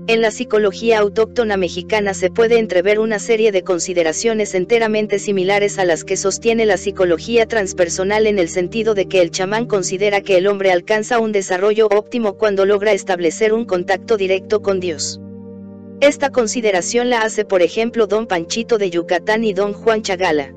En 0.08 0.22
la 0.22 0.32
psicología 0.32 0.98
autóctona 0.98 1.56
mexicana 1.56 2.14
se 2.14 2.30
puede 2.30 2.58
entrever 2.58 2.98
una 2.98 3.20
serie 3.20 3.52
de 3.52 3.62
consideraciones 3.62 4.56
enteramente 4.56 5.20
similares 5.20 5.78
a 5.78 5.84
las 5.84 6.02
que 6.02 6.16
sostiene 6.16 6.66
la 6.66 6.76
psicología 6.76 7.46
transpersonal 7.46 8.26
en 8.26 8.40
el 8.40 8.48
sentido 8.48 8.94
de 8.94 9.06
que 9.06 9.20
el 9.20 9.30
chamán 9.30 9.66
considera 9.66 10.20
que 10.20 10.36
el 10.36 10.48
hombre 10.48 10.72
alcanza 10.72 11.20
un 11.20 11.30
desarrollo 11.30 11.86
óptimo 11.86 12.36
cuando 12.38 12.66
logra 12.66 12.90
establecer 12.90 13.52
un 13.52 13.66
contacto 13.66 14.16
directo 14.16 14.62
con 14.62 14.80
Dios. 14.80 15.20
Esta 16.00 16.30
consideración 16.30 17.10
la 17.10 17.20
hace 17.20 17.44
por 17.44 17.60
ejemplo 17.60 18.06
don 18.06 18.26
Panchito 18.26 18.78
de 18.78 18.88
Yucatán 18.88 19.44
y 19.44 19.52
don 19.52 19.74
Juan 19.74 20.00
Chagala. 20.00 20.54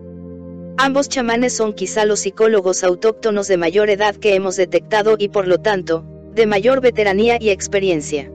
Ambos 0.78 1.10
chamanes 1.10 1.54
son 1.54 1.74
quizá 1.74 2.06
los 2.06 2.22
psicólogos 2.22 2.82
autóctonos 2.86 3.50
de 3.50 3.58
mayor 3.58 3.90
edad 3.90 4.16
que 4.16 4.36
hemos 4.36 4.56
detectado 4.56 5.18
y 5.20 5.28
por 5.28 5.50
lo 5.50 5.60
tanto, 5.60 6.06
de 6.34 6.46
mayor 6.46 6.80
veteranía 6.80 7.38
y 7.42 7.50
experiencia. 7.50 8.32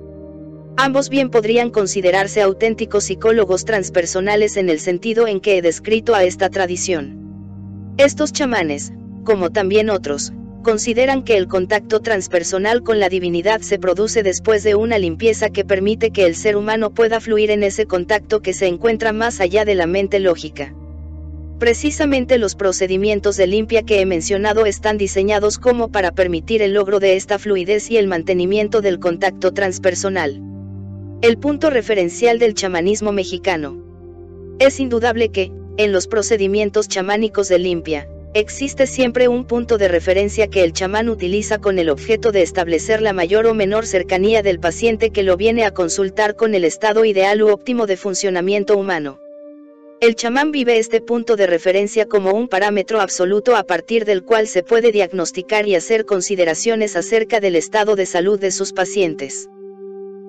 Ambos 0.77 1.09
bien 1.09 1.31
podrían 1.31 1.71
considerarse 1.71 2.43
auténticos 2.43 3.05
psicólogos 3.05 3.65
transpersonales 3.65 4.59
en 4.59 4.69
el 4.69 4.79
sentido 4.79 5.27
en 5.27 5.41
que 5.41 5.57
he 5.57 5.63
descrito 5.63 6.15
a 6.15 6.25
esta 6.25 6.51
tradición. 6.51 7.95
Estos 7.97 8.33
chamanes, 8.33 8.93
como 9.25 9.51
también 9.51 9.89
otros, 9.89 10.33
consideran 10.63 11.23
que 11.23 11.37
el 11.37 11.49
contacto 11.49 12.01
transpersonal 12.01 12.83
con 12.83 13.01
la 13.01 13.09
divinidad 13.09 13.61
se 13.61 13.79
produce 13.79 14.23
después 14.23 14.63
de 14.65 14.75
una 14.75 14.99
limpieza 14.99 15.51
que 15.51 15.65
permite 15.65 16.11
que 16.11 16.27
el 16.27 16.35
ser 16.35 16.57
humano 16.57 16.91
pueda 16.91 17.21
fluir 17.21 17.51
en 17.51 17.63
ese 17.63 17.87
contacto 17.87 18.41
que 18.41 18.53
se 18.53 18.67
encuentra 18.67 19.13
más 19.13 19.41
allá 19.41 19.65
de 19.65 19.75
la 19.75 19.87
mente 19.87 20.21
lógica. 20.21 20.75
Precisamente 21.59 22.39
los 22.39 22.55
procedimientos 22.55 23.37
de 23.37 23.49
limpia 23.49 23.83
que 23.83 24.01
he 24.01 24.07
mencionado 24.07 24.65
están 24.65 24.97
diseñados 24.97 25.59
como 25.59 25.91
para 25.91 26.13
permitir 26.13 26.63
el 26.63 26.75
logro 26.75 27.01
de 27.01 27.17
esta 27.17 27.39
fluidez 27.39 27.91
y 27.91 27.97
el 27.97 28.07
mantenimiento 28.07 28.81
del 28.81 29.01
contacto 29.01 29.53
transpersonal. 29.53 30.41
El 31.21 31.37
punto 31.39 31.71
referencial 31.71 32.39
del 32.39 32.55
chamanismo 32.55 33.11
mexicano. 33.11 33.77
Es 34.61 34.79
indudable 34.79 35.31
que, 35.31 35.51
en 35.79 35.93
los 35.93 36.07
procedimientos 36.07 36.87
chamánicos 36.87 37.49
de 37.49 37.59
limpia, 37.59 38.09
Existe 38.39 38.87
siempre 38.87 39.27
un 39.27 39.45
punto 39.47 39.79
de 39.79 39.89
referencia 39.89 40.47
que 40.47 40.63
el 40.63 40.73
chamán 40.73 41.09
utiliza 41.09 41.59
con 41.59 41.81
el 41.81 41.91
objeto 41.91 42.31
de 42.31 42.43
establecer 42.43 43.03
la 43.03 43.13
mayor 43.13 43.49
o 43.49 43.53
menor 43.53 43.85
cercanía 43.85 44.45
del 44.45 44.61
paciente 44.61 45.11
que 45.11 45.25
lo 45.25 45.37
viene 45.37 45.65
a 45.65 45.73
consultar 45.73 46.37
con 46.37 46.55
el 46.55 46.63
estado 46.63 47.05
ideal 47.05 47.43
u 47.43 47.49
óptimo 47.49 47.89
de 47.89 47.97
funcionamiento 47.97 48.77
humano. 48.77 49.19
El 50.01 50.15
chamán 50.15 50.53
vive 50.53 50.79
este 50.79 51.01
punto 51.01 51.35
de 51.35 51.49
referencia 51.49 52.07
como 52.07 52.31
un 52.31 52.47
parámetro 52.47 53.01
absoluto 53.01 53.57
a 53.57 53.65
partir 53.65 54.05
del 54.05 54.23
cual 54.23 54.47
se 54.47 54.63
puede 54.63 54.93
diagnosticar 54.93 55.67
y 55.67 55.75
hacer 55.75 56.05
consideraciones 56.05 56.95
acerca 56.95 57.41
del 57.41 57.57
estado 57.57 57.97
de 57.97 58.07
salud 58.07 58.39
de 58.39 58.53
sus 58.53 58.73
pacientes. 58.73 59.49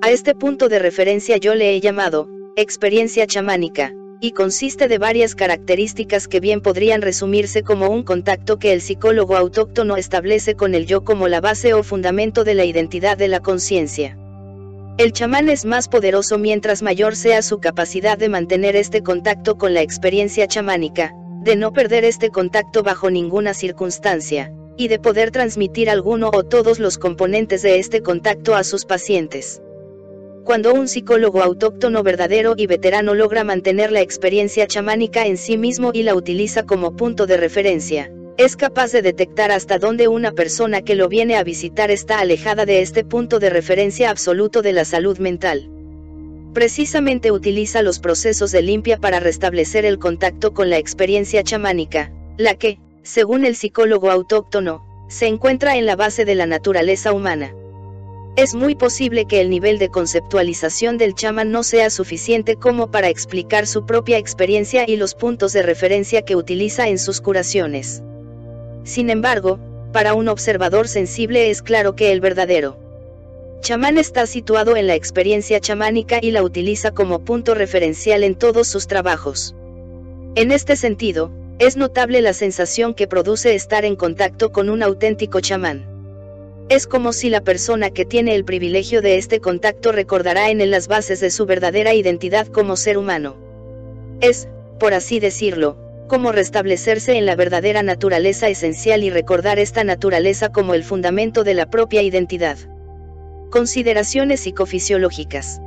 A 0.02 0.10
este 0.10 0.34
punto 0.34 0.68
de 0.68 0.80
referencia 0.80 1.38
yo 1.38 1.54
le 1.54 1.76
he 1.76 1.80
llamado, 1.80 2.28
experiencia 2.56 3.28
chamánica, 3.28 3.94
y 4.22 4.32
consiste 4.32 4.88
de 4.88 4.98
varias 4.98 5.34
características 5.34 6.28
que 6.28 6.40
bien 6.40 6.62
podrían 6.62 7.02
resumirse 7.02 7.64
como 7.64 7.90
un 7.90 8.04
contacto 8.04 8.60
que 8.60 8.74
el 8.74 8.82
psicólogo 8.82 9.38
autóctono 9.38 9.96
establece 9.96 10.56
con 10.56 10.76
el 10.76 10.86
yo 10.86 11.04
como 11.06 11.28
la 11.28 11.40
base 11.40 11.74
o 11.74 11.84
fundamento 11.84 12.44
de 12.44 12.54
la 12.54 12.66
identidad 12.66 13.18
de 13.18 13.30
la 13.30 13.40
conciencia. 13.40 14.18
El 14.98 15.14
chamán 15.14 15.48
es 15.48 15.64
más 15.64 15.88
poderoso 15.88 16.38
mientras 16.38 16.82
mayor 16.82 17.16
sea 17.16 17.42
su 17.42 17.60
capacidad 17.60 18.18
de 18.18 18.28
mantener 18.28 18.76
este 18.76 19.02
contacto 19.02 19.58
con 19.58 19.74
la 19.74 19.82
experiencia 19.82 20.46
chamánica, 20.48 21.14
de 21.42 21.56
no 21.56 21.72
perder 21.72 22.04
este 22.04 22.30
contacto 22.30 22.84
bajo 22.84 23.10
ninguna 23.10 23.54
circunstancia, 23.54 24.52
y 24.76 24.90
de 24.90 25.00
poder 25.00 25.32
transmitir 25.32 25.90
alguno 25.90 26.30
o 26.34 26.44
todos 26.44 26.80
los 26.80 26.98
componentes 26.98 27.62
de 27.62 27.80
este 27.80 28.02
contacto 28.02 28.56
a 28.56 28.66
sus 28.66 28.84
pacientes. 28.84 29.62
Cuando 30.50 30.74
un 30.74 30.88
psicólogo 30.88 31.44
autóctono 31.44 32.02
verdadero 32.02 32.56
y 32.58 32.66
veterano 32.66 33.14
logra 33.14 33.44
mantener 33.44 33.92
la 33.92 34.02
experiencia 34.02 34.66
chamánica 34.66 35.28
en 35.28 35.38
sí 35.38 35.60
mismo 35.60 35.92
y 35.94 36.02
la 36.02 36.16
utiliza 36.16 36.64
como 36.64 36.96
punto 36.96 37.28
de 37.28 37.38
referencia, 37.38 38.12
es 38.36 38.56
capaz 38.56 38.92
de 38.92 39.04
detectar 39.04 39.52
hasta 39.52 39.78
dónde 39.78 40.08
una 40.08 40.32
persona 40.32 40.82
que 40.82 40.96
lo 40.96 41.08
viene 41.08 41.36
a 41.36 41.44
visitar 41.44 41.92
está 41.92 42.20
alejada 42.20 42.66
de 42.66 42.82
este 42.82 43.04
punto 43.04 43.38
de 43.38 43.52
referencia 43.52 44.10
absoluto 44.10 44.64
de 44.64 44.74
la 44.74 44.86
salud 44.86 45.20
mental. 45.20 45.70
Precisamente 46.56 47.32
utiliza 47.32 47.84
los 47.84 48.00
procesos 48.00 48.52
de 48.52 48.64
limpia 48.64 48.98
para 48.98 49.20
restablecer 49.20 49.86
el 49.86 50.00
contacto 50.00 50.56
con 50.56 50.72
la 50.72 50.80
experiencia 50.80 51.44
chamánica, 51.44 52.12
la 52.38 52.56
que, 52.56 52.80
según 53.04 53.46
el 53.46 53.56
psicólogo 53.56 54.10
autóctono, 54.10 54.84
se 55.10 55.28
encuentra 55.28 55.78
en 55.78 55.86
la 55.86 55.96
base 55.96 56.26
de 56.26 56.34
la 56.34 56.48
naturaleza 56.48 57.14
humana. 57.14 57.54
Es 58.40 58.56
muy 58.56 58.74
posible 58.74 59.26
que 59.26 59.42
el 59.42 59.50
nivel 59.50 59.80
de 59.80 59.90
conceptualización 59.90 60.98
del 60.98 61.14
chamán 61.14 61.52
no 61.52 61.62
sea 61.62 61.90
suficiente 61.90 62.56
como 62.56 62.90
para 62.90 63.10
explicar 63.10 63.68
su 63.68 63.86
propia 63.86 64.18
experiencia 64.18 64.86
y 64.88 64.96
los 64.96 65.14
puntos 65.14 65.52
de 65.52 65.62
referencia 65.62 66.22
que 66.22 66.38
utiliza 66.38 66.88
en 66.88 67.00
sus 67.00 67.20
curaciones. 67.20 68.02
Sin 68.86 69.10
embargo, 69.10 69.60
para 69.92 70.14
un 70.14 70.30
observador 70.30 70.88
sensible 70.88 71.50
es 71.50 71.62
claro 71.62 71.98
que 71.98 72.14
el 72.14 72.22
verdadero 72.22 72.80
chamán 73.60 73.98
está 73.98 74.26
situado 74.26 74.78
en 74.78 74.88
la 74.88 74.96
experiencia 74.96 75.60
chamánica 75.60 76.20
y 76.22 76.32
la 76.32 76.42
utiliza 76.42 76.92
como 76.92 77.26
punto 77.26 77.56
referencial 77.56 78.24
en 78.24 78.36
todos 78.36 78.70
sus 78.70 78.88
trabajos. 78.88 79.54
En 80.36 80.54
este 80.54 80.78
sentido, 80.78 81.30
es 81.60 81.76
notable 81.76 82.22
la 82.22 82.32
sensación 82.32 82.94
que 82.94 83.06
produce 83.06 83.54
estar 83.54 83.84
en 83.84 83.98
contacto 83.98 84.54
con 84.54 84.70
un 84.70 84.82
auténtico 84.82 85.42
chamán. 85.42 85.99
Es 86.70 86.86
como 86.86 87.14
si 87.14 87.30
la 87.30 87.42
persona 87.42 87.90
que 87.90 88.06
tiene 88.06 88.36
el 88.36 88.46
privilegio 88.46 89.02
de 89.02 89.18
este 89.18 89.40
contacto 89.40 89.92
recordará 89.92 90.52
en 90.52 90.62
él 90.62 90.70
las 90.70 90.88
bases 90.88 91.20
de 91.20 91.32
su 91.32 91.48
verdadera 91.48 91.96
identidad 91.96 92.46
como 92.46 92.78
ser 92.78 93.00
humano. 93.00 93.36
Es, 94.22 94.48
por 94.80 94.94
así 94.94 95.20
decirlo, 95.20 95.78
como 96.08 96.32
restablecerse 96.32 97.18
en 97.18 97.26
la 97.26 97.36
verdadera 97.36 97.82
naturaleza 97.82 98.50
esencial 98.50 99.04
y 99.04 99.10
recordar 99.10 99.58
esta 99.58 99.84
naturaleza 99.84 100.50
como 100.50 100.76
el 100.76 100.84
fundamento 100.84 101.44
de 101.44 101.56
la 101.56 101.70
propia 101.72 102.04
identidad. 102.04 102.58
Consideraciones 103.50 104.42
psicofisiológicas 104.42 105.62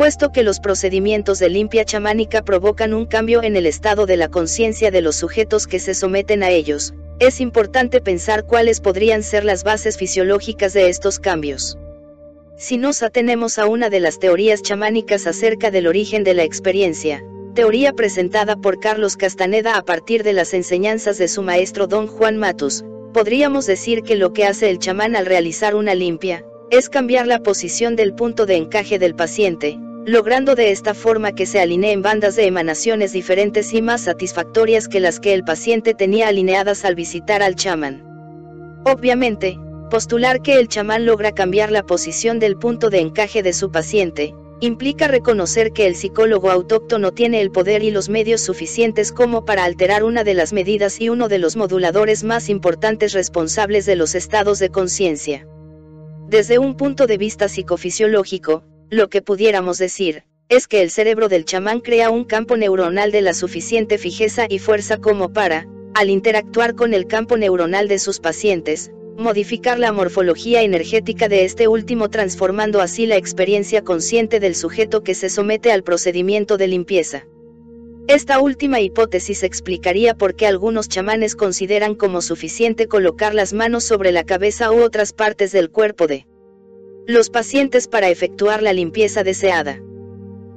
puesto 0.00 0.32
que 0.32 0.42
los 0.42 0.60
procedimientos 0.60 1.38
de 1.40 1.50
limpia 1.50 1.84
chamánica 1.84 2.42
provocan 2.42 2.94
un 2.94 3.04
cambio 3.04 3.42
en 3.42 3.54
el 3.54 3.66
estado 3.66 4.06
de 4.06 4.16
la 4.16 4.28
conciencia 4.28 4.90
de 4.90 5.02
los 5.02 5.16
sujetos 5.16 5.66
que 5.66 5.78
se 5.78 5.92
someten 5.92 6.42
a 6.42 6.48
ellos, 6.48 6.94
es 7.20 7.42
importante 7.42 8.00
pensar 8.00 8.46
cuáles 8.46 8.80
podrían 8.80 9.22
ser 9.22 9.44
las 9.44 9.62
bases 9.62 9.98
fisiológicas 9.98 10.72
de 10.72 10.88
estos 10.88 11.18
cambios. 11.18 11.78
Si 12.56 12.78
nos 12.78 13.02
atenemos 13.02 13.58
a 13.58 13.66
una 13.66 13.90
de 13.90 14.00
las 14.00 14.18
teorías 14.18 14.62
chamánicas 14.62 15.26
acerca 15.26 15.70
del 15.70 15.86
origen 15.86 16.24
de 16.24 16.32
la 16.32 16.44
experiencia, 16.44 17.22
teoría 17.54 17.92
presentada 17.92 18.56
por 18.56 18.80
Carlos 18.80 19.18
Castaneda 19.18 19.76
a 19.76 19.82
partir 19.82 20.22
de 20.22 20.32
las 20.32 20.54
enseñanzas 20.54 21.18
de 21.18 21.28
su 21.28 21.42
maestro 21.42 21.86
don 21.86 22.06
Juan 22.06 22.38
Matus, 22.38 22.84
podríamos 23.12 23.66
decir 23.66 24.02
que 24.02 24.16
lo 24.16 24.32
que 24.32 24.46
hace 24.46 24.70
el 24.70 24.78
chamán 24.78 25.14
al 25.14 25.26
realizar 25.26 25.74
una 25.74 25.94
limpia, 25.94 26.44
es 26.70 26.88
cambiar 26.88 27.26
la 27.26 27.42
posición 27.42 27.96
del 27.96 28.14
punto 28.14 28.46
de 28.46 28.56
encaje 28.56 28.98
del 28.98 29.14
paciente, 29.14 29.78
logrando 30.06 30.54
de 30.54 30.70
esta 30.70 30.94
forma 30.94 31.32
que 31.32 31.46
se 31.46 31.60
alineen 31.60 32.02
bandas 32.02 32.36
de 32.36 32.46
emanaciones 32.46 33.12
diferentes 33.12 33.74
y 33.74 33.82
más 33.82 34.02
satisfactorias 34.02 34.88
que 34.88 35.00
las 35.00 35.20
que 35.20 35.34
el 35.34 35.44
paciente 35.44 35.94
tenía 35.94 36.28
alineadas 36.28 36.84
al 36.84 36.94
visitar 36.94 37.42
al 37.42 37.54
chamán. 37.54 38.02
Obviamente, 38.86 39.58
postular 39.90 40.40
que 40.40 40.58
el 40.58 40.68
chamán 40.68 41.04
logra 41.04 41.32
cambiar 41.32 41.70
la 41.70 41.82
posición 41.82 42.38
del 42.38 42.56
punto 42.56 42.88
de 42.88 43.00
encaje 43.00 43.42
de 43.42 43.52
su 43.52 43.70
paciente, 43.70 44.34
implica 44.60 45.08
reconocer 45.08 45.72
que 45.72 45.86
el 45.86 45.96
psicólogo 45.96 46.50
autóctono 46.50 47.12
tiene 47.12 47.40
el 47.40 47.50
poder 47.50 47.82
y 47.82 47.90
los 47.90 48.08
medios 48.08 48.40
suficientes 48.40 49.12
como 49.12 49.44
para 49.44 49.64
alterar 49.64 50.04
una 50.04 50.24
de 50.24 50.34
las 50.34 50.52
medidas 50.52 51.00
y 51.00 51.08
uno 51.08 51.28
de 51.28 51.38
los 51.38 51.56
moduladores 51.56 52.24
más 52.24 52.48
importantes 52.48 53.12
responsables 53.12 53.84
de 53.86 53.96
los 53.96 54.14
estados 54.14 54.58
de 54.58 54.70
conciencia. 54.70 55.46
Desde 56.28 56.58
un 56.58 56.76
punto 56.76 57.06
de 57.06 57.18
vista 57.18 57.48
psicofisiológico, 57.48 58.62
lo 58.90 59.08
que 59.08 59.22
pudiéramos 59.22 59.78
decir, 59.78 60.24
es 60.48 60.66
que 60.66 60.82
el 60.82 60.90
cerebro 60.90 61.28
del 61.28 61.44
chamán 61.44 61.78
crea 61.78 62.10
un 62.10 62.24
campo 62.24 62.56
neuronal 62.56 63.12
de 63.12 63.22
la 63.22 63.34
suficiente 63.34 63.98
fijeza 63.98 64.46
y 64.48 64.58
fuerza 64.58 64.96
como 64.96 65.32
para, 65.32 65.68
al 65.94 66.10
interactuar 66.10 66.74
con 66.74 66.92
el 66.92 67.06
campo 67.06 67.36
neuronal 67.36 67.86
de 67.86 68.00
sus 68.00 68.18
pacientes, 68.18 68.90
modificar 69.16 69.78
la 69.78 69.92
morfología 69.92 70.62
energética 70.62 71.28
de 71.28 71.44
este 71.44 71.68
último 71.68 72.10
transformando 72.10 72.80
así 72.80 73.06
la 73.06 73.16
experiencia 73.16 73.84
consciente 73.84 74.40
del 74.40 74.56
sujeto 74.56 75.04
que 75.04 75.14
se 75.14 75.28
somete 75.28 75.70
al 75.70 75.84
procedimiento 75.84 76.56
de 76.56 76.66
limpieza. 76.66 77.26
Esta 78.08 78.40
última 78.40 78.80
hipótesis 78.80 79.44
explicaría 79.44 80.16
por 80.16 80.34
qué 80.34 80.48
algunos 80.48 80.88
chamanes 80.88 81.36
consideran 81.36 81.94
como 81.94 82.22
suficiente 82.22 82.88
colocar 82.88 83.34
las 83.34 83.52
manos 83.52 83.84
sobre 83.84 84.10
la 84.10 84.24
cabeza 84.24 84.72
u 84.72 84.82
otras 84.82 85.12
partes 85.12 85.52
del 85.52 85.70
cuerpo 85.70 86.08
de 86.08 86.26
los 87.06 87.30
pacientes 87.30 87.88
para 87.88 88.08
efectuar 88.10 88.62
la 88.62 88.72
limpieza 88.72 89.24
deseada. 89.24 89.80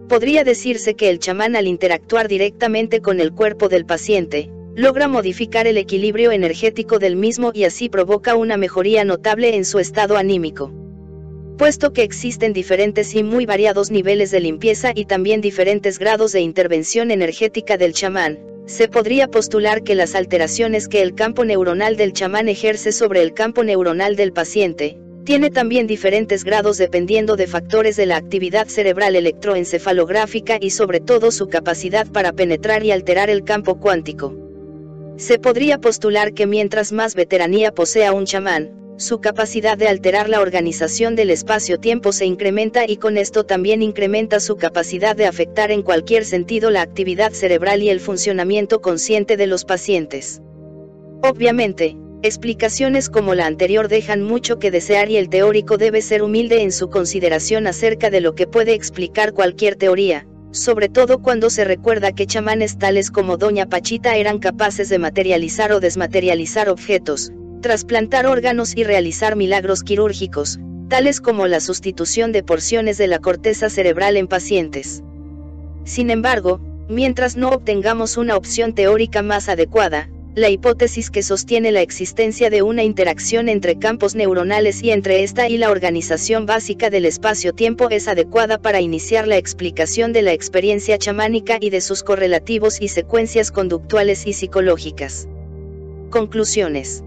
Podría 0.10 0.44
decirse 0.44 0.96
que 0.96 1.10
el 1.10 1.20
chamán 1.20 1.56
al 1.56 1.68
interactuar 1.68 2.28
directamente 2.28 3.02
con 3.02 3.20
el 3.20 3.34
cuerpo 3.34 3.70
del 3.70 3.86
paciente, 3.86 4.50
logra 4.76 5.08
modificar 5.08 5.68
el 5.68 5.78
equilibrio 5.78 6.32
energético 6.32 7.00
del 7.00 7.16
mismo 7.16 7.52
y 7.54 7.64
así 7.64 7.90
provoca 7.90 8.36
una 8.36 8.58
mejoría 8.58 9.06
notable 9.06 9.56
en 9.56 9.66
su 9.66 9.80
estado 9.80 10.18
anímico. 10.18 10.72
Puesto 11.58 11.94
que 11.94 12.04
existen 12.04 12.52
diferentes 12.52 13.14
y 13.16 13.24
muy 13.24 13.46
variados 13.46 13.92
niveles 13.92 14.32
de 14.32 14.40
limpieza 14.40 14.92
y 14.96 15.06
también 15.06 15.40
diferentes 15.40 16.00
grados 16.00 16.32
de 16.32 16.42
intervención 16.42 17.12
energética 17.12 17.78
del 17.78 17.94
chamán, 17.94 18.40
se 18.66 18.88
podría 18.88 19.28
postular 19.28 19.84
que 19.84 19.94
las 19.94 20.16
alteraciones 20.16 20.88
que 20.88 21.02
el 21.02 21.16
campo 21.16 21.46
neuronal 21.46 21.96
del 21.96 22.14
chamán 22.14 22.50
ejerce 22.50 22.92
sobre 22.92 23.22
el 23.22 23.34
campo 23.34 23.64
neuronal 23.64 24.16
del 24.16 24.34
paciente, 24.34 24.98
tiene 25.24 25.50
también 25.50 25.88
diferentes 25.88 26.44
grados 26.44 26.78
dependiendo 26.78 27.36
de 27.36 27.48
factores 27.48 27.96
de 27.96 28.06
la 28.06 28.18
actividad 28.18 28.68
cerebral 28.68 29.16
electroencefalográfica 29.16 30.58
y 30.60 30.72
sobre 30.72 31.00
todo 31.00 31.32
su 31.32 31.48
capacidad 31.48 32.08
para 32.08 32.34
penetrar 32.34 32.84
y 32.84 32.92
alterar 32.92 33.30
el 33.30 33.44
campo 33.44 33.80
cuántico. 33.80 34.36
Se 35.18 35.40
podría 35.40 35.80
postular 35.80 36.34
que 36.34 36.48
mientras 36.48 36.92
más 36.92 37.16
veteranía 37.16 37.72
posea 37.72 38.12
un 38.14 38.26
chamán, 38.26 38.72
su 38.98 39.22
capacidad 39.22 39.78
de 39.78 39.88
alterar 39.88 40.30
la 40.30 40.42
organización 40.42 41.16
del 41.16 41.30
espacio-tiempo 41.30 42.12
se 42.12 42.26
incrementa 42.26 42.86
y 42.88 42.98
con 42.98 43.18
esto 43.18 43.44
también 43.44 43.82
incrementa 43.82 44.40
su 44.40 44.56
capacidad 44.56 45.16
de 45.16 45.26
afectar 45.26 45.72
en 45.72 45.82
cualquier 45.82 46.26
sentido 46.26 46.70
la 46.70 46.82
actividad 46.82 47.32
cerebral 47.32 47.82
y 47.82 47.90
el 47.90 48.00
funcionamiento 48.00 48.82
consciente 48.82 49.36
de 49.36 49.48
los 49.48 49.66
pacientes. 49.66 50.42
Obviamente, 51.24 51.98
Explicaciones 52.26 53.10
como 53.10 53.36
la 53.36 53.48
anterior 53.48 53.90
dejan 53.90 54.24
mucho 54.24 54.58
que 54.58 54.72
desear 54.72 55.12
y 55.12 55.18
el 55.18 55.28
teórico 55.28 55.78
debe 55.78 56.02
ser 56.02 56.24
humilde 56.24 56.62
en 56.62 56.72
su 56.72 56.90
consideración 56.90 57.68
acerca 57.68 58.10
de 58.10 58.22
lo 58.22 58.34
que 58.34 58.48
puede 58.48 58.74
explicar 58.74 59.34
cualquier 59.34 59.76
teoría, 59.76 60.26
sobre 60.52 60.88
todo 60.88 61.22
cuando 61.22 61.50
se 61.50 61.66
recuerda 61.66 62.14
que 62.14 62.26
chamanes 62.26 62.78
tales 62.78 63.12
como 63.12 63.36
Doña 63.36 63.66
Pachita 63.66 64.16
eran 64.16 64.40
capaces 64.40 64.88
de 64.88 65.00
materializar 65.00 65.74
o 65.74 65.82
desmaterializar 65.82 66.70
objetos, 66.70 67.34
trasplantar 67.62 68.26
órganos 68.26 68.78
y 68.78 68.86
realizar 68.86 69.36
milagros 69.36 69.84
quirúrgicos, 69.84 70.62
tales 70.88 71.20
como 71.20 71.48
la 71.48 71.60
sustitución 71.60 72.32
de 72.32 72.42
porciones 72.42 72.98
de 72.98 73.08
la 73.08 73.20
corteza 73.20 73.70
cerebral 73.70 74.16
en 74.16 74.28
pacientes. 74.30 75.04
Sin 75.84 76.10
embargo, 76.10 76.62
mientras 76.88 77.36
no 77.36 77.50
obtengamos 77.50 78.16
una 78.16 78.38
opción 78.38 78.74
teórica 78.74 79.22
más 79.24 79.50
adecuada, 79.50 80.08
la 80.36 80.50
hipótesis 80.50 81.12
que 81.12 81.22
sostiene 81.22 81.72
la 81.72 81.82
existencia 81.82 82.50
de 82.50 82.64
una 82.64 82.84
interacción 82.84 83.50
entre 83.50 83.78
campos 83.78 84.16
neuronales 84.16 84.82
y 84.82 84.90
entre 84.90 85.22
esta 85.22 85.48
y 85.48 85.58
la 85.58 85.70
organización 85.70 86.48
básica 86.48 86.90
del 86.90 87.06
espacio-tiempo 87.06 87.90
es 87.92 88.08
adecuada 88.08 88.58
para 88.58 88.82
iniciar 88.82 89.28
la 89.28 89.38
explicación 89.38 90.12
de 90.12 90.24
la 90.24 90.34
experiencia 90.34 90.98
chamánica 90.98 91.58
y 91.62 91.70
de 91.70 91.82
sus 91.82 92.02
correlativos 92.02 92.82
y 92.82 92.88
secuencias 92.88 93.52
conductuales 93.52 94.26
y 94.26 94.34
psicológicas. 94.34 95.28
Conclusiones. 96.10 97.04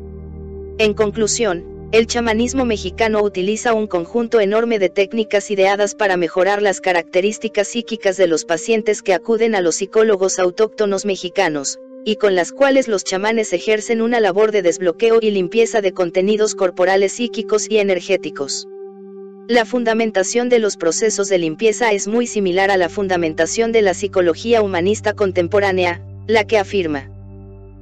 En 0.78 0.94
conclusión, 0.94 1.88
el 1.90 2.06
chamanismo 2.06 2.64
mexicano 2.64 3.22
utiliza 3.22 3.74
un 3.74 3.88
conjunto 3.88 4.38
enorme 4.40 4.78
de 4.78 4.88
técnicas 4.88 5.50
ideadas 5.50 5.96
para 5.96 6.16
mejorar 6.16 6.62
las 6.62 6.80
características 6.80 7.68
psíquicas 7.68 8.16
de 8.16 8.28
los 8.28 8.44
pacientes 8.44 9.02
que 9.02 9.14
acuden 9.14 9.56
a 9.56 9.60
los 9.60 9.76
psicólogos 9.76 10.38
autóctonos 10.38 11.04
mexicanos, 11.04 11.80
y 12.06 12.16
con 12.16 12.36
las 12.36 12.52
cuales 12.52 12.86
los 12.86 13.02
chamanes 13.02 13.52
ejercen 13.52 14.00
una 14.00 14.20
labor 14.20 14.52
de 14.52 14.62
desbloqueo 14.62 15.18
y 15.20 15.32
limpieza 15.32 15.80
de 15.80 15.92
contenidos 15.92 16.54
corporales 16.54 17.14
psíquicos 17.14 17.68
y 17.68 17.78
energéticos. 17.78 18.68
La 19.48 19.64
fundamentación 19.64 20.48
de 20.48 20.60
los 20.60 20.76
procesos 20.76 21.28
de 21.28 21.38
limpieza 21.38 21.90
es 21.90 22.06
muy 22.06 22.28
similar 22.28 22.70
a 22.70 22.76
la 22.76 22.88
fundamentación 22.88 23.72
de 23.72 23.82
la 23.82 23.92
psicología 23.92 24.62
humanista 24.62 25.14
contemporánea, 25.14 26.00
la 26.28 26.44
que 26.44 26.58
afirma, 26.58 27.10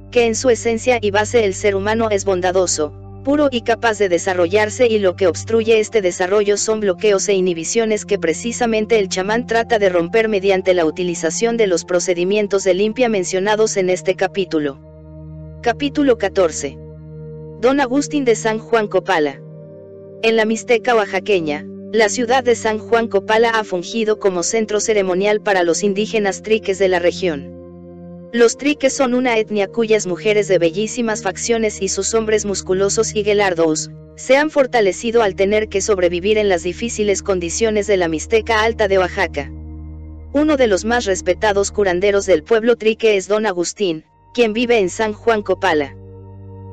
que 0.09 0.25
en 0.25 0.33
su 0.33 0.49
esencia 0.49 0.97
y 0.99 1.11
base 1.11 1.45
el 1.45 1.53
ser 1.53 1.75
humano 1.75 2.09
es 2.09 2.25
bondadoso, 2.25 2.93
puro 3.25 3.49
y 3.51 3.61
capaz 3.61 3.97
de 3.97 4.07
desarrollarse 4.07 4.87
y 4.87 4.99
lo 4.99 5.15
que 5.15 5.27
obstruye 5.27 5.79
este 5.79 6.01
desarrollo 6.01 6.55
son 6.55 6.79
bloqueos 6.79 7.27
e 7.27 7.33
inhibiciones 7.33 8.05
que 8.05 8.19
precisamente 8.19 8.99
el 8.99 9.09
chamán 9.09 9.47
trata 9.47 9.79
de 9.79 9.89
romper 9.89 10.29
mediante 10.29 10.75
la 10.75 10.85
utilización 10.85 11.57
de 11.57 11.65
los 11.65 11.83
procedimientos 11.83 12.63
de 12.63 12.75
limpia 12.75 13.09
mencionados 13.09 13.75
en 13.77 13.89
este 13.89 14.15
capítulo. 14.15 14.79
Capítulo 15.61 16.17
14. 16.19 16.77
Don 17.59 17.81
Agustín 17.81 18.25
de 18.25 18.35
San 18.35 18.59
Juan 18.59 18.87
Copala. 18.87 19.41
En 20.21 20.35
la 20.35 20.45
Mixteca 20.45 20.95
oaxaqueña, 20.95 21.65
la 21.91 22.09
ciudad 22.09 22.43
de 22.43 22.55
San 22.55 22.77
Juan 22.77 23.07
Copala 23.07 23.49
ha 23.49 23.63
fungido 23.63 24.19
como 24.19 24.43
centro 24.43 24.79
ceremonial 24.79 25.41
para 25.41 25.63
los 25.63 25.81
indígenas 25.81 26.43
triques 26.43 26.77
de 26.77 26.89
la 26.89 26.99
región. 26.99 27.64
Los 28.31 28.57
triques 28.57 28.93
son 28.93 29.13
una 29.13 29.37
etnia 29.37 29.67
cuyas 29.67 30.07
mujeres 30.07 30.47
de 30.47 30.57
bellísimas 30.57 31.21
facciones 31.21 31.81
y 31.81 31.87
sus 31.87 32.13
hombres 32.13 32.45
musculosos 32.45 33.15
y 33.15 33.23
guelardos, 33.23 33.91
se 34.15 34.37
han 34.37 34.49
fortalecido 34.49 35.21
al 35.21 35.35
tener 35.35 35.67
que 35.67 35.81
sobrevivir 35.81 36.37
en 36.37 36.49
las 36.49 36.63
difíciles 36.63 37.21
condiciones 37.21 37.87
de 37.87 37.97
la 37.97 38.07
Mixteca 38.07 38.63
Alta 38.63 38.87
de 38.87 38.97
Oaxaca. 38.97 39.51
Uno 40.33 40.57
de 40.57 40.67
los 40.67 40.85
más 40.85 41.05
respetados 41.05 41.71
curanderos 41.71 42.25
del 42.25 42.43
pueblo 42.43 42.75
trique 42.75 43.15
es 43.15 43.27
don 43.27 43.45
Agustín, 43.45 44.03
quien 44.33 44.53
vive 44.53 44.79
en 44.79 44.89
San 44.89 45.13
Juan 45.13 45.41
Copala. 45.41 45.95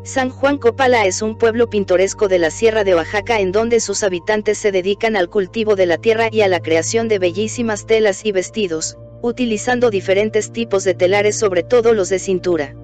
San 0.04 0.30
Juan 0.30 0.58
Copala 0.58 1.06
es 1.06 1.22
un 1.22 1.38
pueblo 1.38 1.70
pintoresco 1.70 2.26
de 2.26 2.40
la 2.40 2.50
Sierra 2.50 2.82
de 2.82 2.96
Oaxaca 2.96 3.38
en 3.38 3.52
donde 3.52 3.78
sus 3.78 4.02
habitantes 4.02 4.58
se 4.58 4.72
dedican 4.72 5.14
al 5.14 5.30
cultivo 5.30 5.76
de 5.76 5.86
la 5.86 5.98
tierra 5.98 6.28
y 6.32 6.40
a 6.40 6.48
la 6.48 6.58
creación 6.58 7.06
de 7.06 7.20
bellísimas 7.20 7.86
telas 7.86 8.24
y 8.24 8.32
vestidos, 8.32 8.98
utilizando 9.22 9.90
diferentes 9.90 10.50
tipos 10.50 10.84
de 10.84 10.94
telares 10.94 11.36
sobre 11.36 11.62
todo 11.62 11.94
los 11.94 12.08
de 12.08 12.18
cintura. 12.18 12.74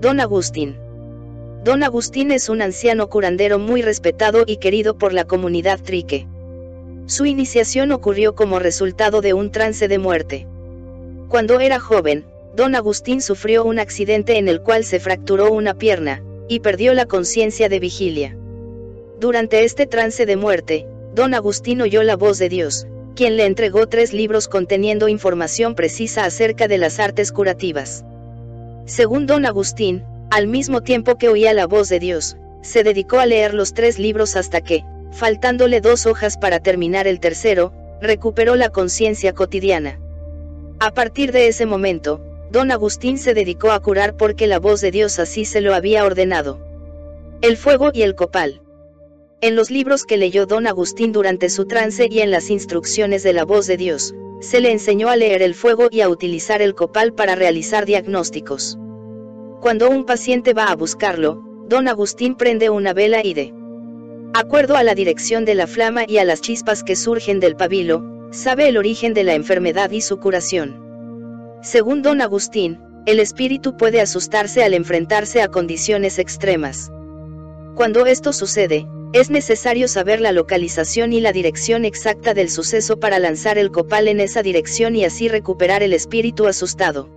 Don 0.00 0.20
Agustín. 0.20 0.76
Don 1.64 1.82
Agustín 1.82 2.30
es 2.30 2.50
un 2.50 2.60
anciano 2.60 3.08
curandero 3.08 3.58
muy 3.58 3.80
respetado 3.80 4.44
y 4.46 4.58
querido 4.58 4.98
por 4.98 5.14
la 5.14 5.24
comunidad 5.24 5.80
trique. 5.80 6.26
Su 7.06 7.24
iniciación 7.24 7.90
ocurrió 7.92 8.34
como 8.34 8.58
resultado 8.58 9.22
de 9.22 9.32
un 9.32 9.50
trance 9.50 9.88
de 9.88 9.98
muerte. 9.98 10.46
Cuando 11.28 11.60
era 11.60 11.80
joven, 11.80 12.26
Don 12.54 12.74
Agustín 12.74 13.20
sufrió 13.20 13.64
un 13.64 13.78
accidente 13.78 14.36
en 14.36 14.48
el 14.48 14.60
cual 14.60 14.84
se 14.84 15.00
fracturó 15.00 15.50
una 15.50 15.74
pierna, 15.74 16.22
y 16.48 16.60
perdió 16.60 16.92
la 16.94 17.06
conciencia 17.06 17.68
de 17.68 17.80
vigilia. 17.80 18.36
Durante 19.18 19.64
este 19.64 19.86
trance 19.86 20.26
de 20.26 20.36
muerte, 20.36 20.86
Don 21.14 21.32
Agustín 21.32 21.80
oyó 21.80 22.02
la 22.02 22.16
voz 22.16 22.38
de 22.38 22.48
Dios, 22.48 22.86
quien 23.14 23.36
le 23.36 23.46
entregó 23.46 23.86
tres 23.86 24.12
libros 24.12 24.48
conteniendo 24.48 25.08
información 25.08 25.74
precisa 25.74 26.24
acerca 26.24 26.68
de 26.68 26.78
las 26.78 27.00
artes 27.00 27.32
curativas. 27.32 28.04
Según 28.86 29.26
don 29.26 29.46
Agustín, 29.46 30.04
al 30.30 30.46
mismo 30.46 30.82
tiempo 30.82 31.16
que 31.16 31.28
oía 31.28 31.54
la 31.54 31.66
voz 31.66 31.88
de 31.88 32.00
Dios, 32.00 32.36
se 32.62 32.82
dedicó 32.82 33.18
a 33.18 33.26
leer 33.26 33.54
los 33.54 33.72
tres 33.74 33.98
libros 33.98 34.36
hasta 34.36 34.60
que, 34.60 34.84
faltándole 35.12 35.80
dos 35.80 36.06
hojas 36.06 36.36
para 36.36 36.60
terminar 36.60 37.06
el 37.06 37.20
tercero, 37.20 37.72
recuperó 38.00 38.56
la 38.56 38.70
conciencia 38.70 39.32
cotidiana. 39.32 39.98
A 40.80 40.92
partir 40.92 41.30
de 41.30 41.46
ese 41.48 41.66
momento, 41.66 42.20
don 42.50 42.70
Agustín 42.70 43.18
se 43.18 43.32
dedicó 43.32 43.70
a 43.70 43.80
curar 43.80 44.16
porque 44.16 44.46
la 44.46 44.58
voz 44.58 44.80
de 44.80 44.90
Dios 44.90 45.18
así 45.18 45.44
se 45.44 45.60
lo 45.60 45.74
había 45.74 46.04
ordenado. 46.04 46.58
El 47.42 47.56
fuego 47.56 47.90
y 47.92 48.02
el 48.02 48.14
copal. 48.14 48.60
En 49.40 49.56
los 49.56 49.70
libros 49.70 50.04
que 50.04 50.16
leyó 50.16 50.46
don 50.46 50.66
Agustín 50.66 51.12
durante 51.12 51.48
su 51.50 51.66
trance 51.66 52.08
y 52.10 52.20
en 52.20 52.30
las 52.30 52.50
instrucciones 52.50 53.22
de 53.22 53.32
la 53.32 53.44
voz 53.44 53.66
de 53.66 53.76
Dios, 53.76 54.14
se 54.40 54.60
le 54.60 54.72
enseñó 54.72 55.08
a 55.08 55.16
leer 55.16 55.42
el 55.42 55.54
fuego 55.54 55.88
y 55.90 56.00
a 56.00 56.08
utilizar 56.08 56.62
el 56.62 56.74
copal 56.74 57.12
para 57.12 57.34
realizar 57.34 57.86
diagnósticos. 57.86 58.78
Cuando 59.60 59.88
un 59.90 60.04
paciente 60.04 60.52
va 60.52 60.66
a 60.66 60.76
buscarlo, 60.76 61.42
don 61.68 61.88
Agustín 61.88 62.36
prende 62.36 62.70
una 62.70 62.92
vela 62.92 63.24
y 63.24 63.34
de 63.34 63.54
acuerdo 64.34 64.76
a 64.76 64.82
la 64.82 64.94
dirección 64.94 65.44
de 65.44 65.54
la 65.54 65.66
flama 65.66 66.04
y 66.06 66.18
a 66.18 66.24
las 66.24 66.40
chispas 66.40 66.82
que 66.82 66.96
surgen 66.96 67.40
del 67.40 67.56
pabilo, 67.56 68.28
sabe 68.32 68.68
el 68.68 68.76
origen 68.76 69.14
de 69.14 69.24
la 69.24 69.34
enfermedad 69.34 69.90
y 69.90 70.00
su 70.00 70.18
curación. 70.18 70.82
Según 71.62 72.02
don 72.02 72.20
Agustín, 72.20 72.80
el 73.06 73.20
espíritu 73.20 73.76
puede 73.76 74.00
asustarse 74.00 74.64
al 74.64 74.74
enfrentarse 74.74 75.40
a 75.40 75.48
condiciones 75.48 76.18
extremas. 76.18 76.90
Cuando 77.74 78.06
esto 78.06 78.32
sucede, 78.32 78.86
es 79.14 79.30
necesario 79.30 79.86
saber 79.86 80.20
la 80.20 80.32
localización 80.32 81.12
y 81.12 81.20
la 81.20 81.30
dirección 81.30 81.84
exacta 81.84 82.34
del 82.34 82.50
suceso 82.50 82.98
para 82.98 83.20
lanzar 83.20 83.58
el 83.58 83.70
copal 83.70 84.08
en 84.08 84.18
esa 84.18 84.42
dirección 84.42 84.96
y 84.96 85.04
así 85.04 85.28
recuperar 85.28 85.84
el 85.84 85.92
espíritu 85.92 86.48
asustado. 86.48 87.08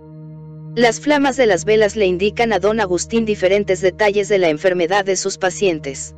Las 0.76 1.00
flamas 1.00 1.36
de 1.36 1.46
las 1.46 1.64
velas 1.64 1.96
le 1.96 2.06
indican 2.06 2.52
a 2.52 2.60
don 2.60 2.78
Agustín 2.78 3.24
diferentes 3.24 3.80
detalles 3.80 4.28
de 4.28 4.38
la 4.38 4.48
enfermedad 4.48 5.04
de 5.04 5.16
sus 5.16 5.38
pacientes. 5.38 6.14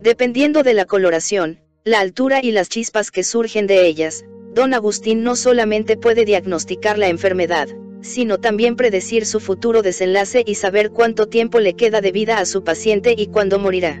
Dependiendo 0.00 0.62
de 0.62 0.74
la 0.74 0.84
coloración, 0.84 1.58
la 1.82 1.98
altura 1.98 2.38
y 2.40 2.52
las 2.52 2.68
chispas 2.68 3.10
que 3.10 3.24
surgen 3.24 3.66
de 3.66 3.84
ellas, 3.88 4.24
don 4.54 4.72
Agustín 4.72 5.24
no 5.24 5.34
solamente 5.34 5.96
puede 5.96 6.24
diagnosticar 6.24 6.96
la 6.96 7.08
enfermedad, 7.08 7.66
sino 8.02 8.38
también 8.38 8.76
predecir 8.76 9.26
su 9.26 9.40
futuro 9.40 9.82
desenlace 9.82 10.44
y 10.46 10.54
saber 10.54 10.90
cuánto 10.90 11.26
tiempo 11.26 11.58
le 11.58 11.74
queda 11.74 12.00
de 12.00 12.12
vida 12.12 12.38
a 12.38 12.46
su 12.46 12.62
paciente 12.62 13.16
y 13.18 13.26
cuándo 13.26 13.58
morirá. 13.58 14.00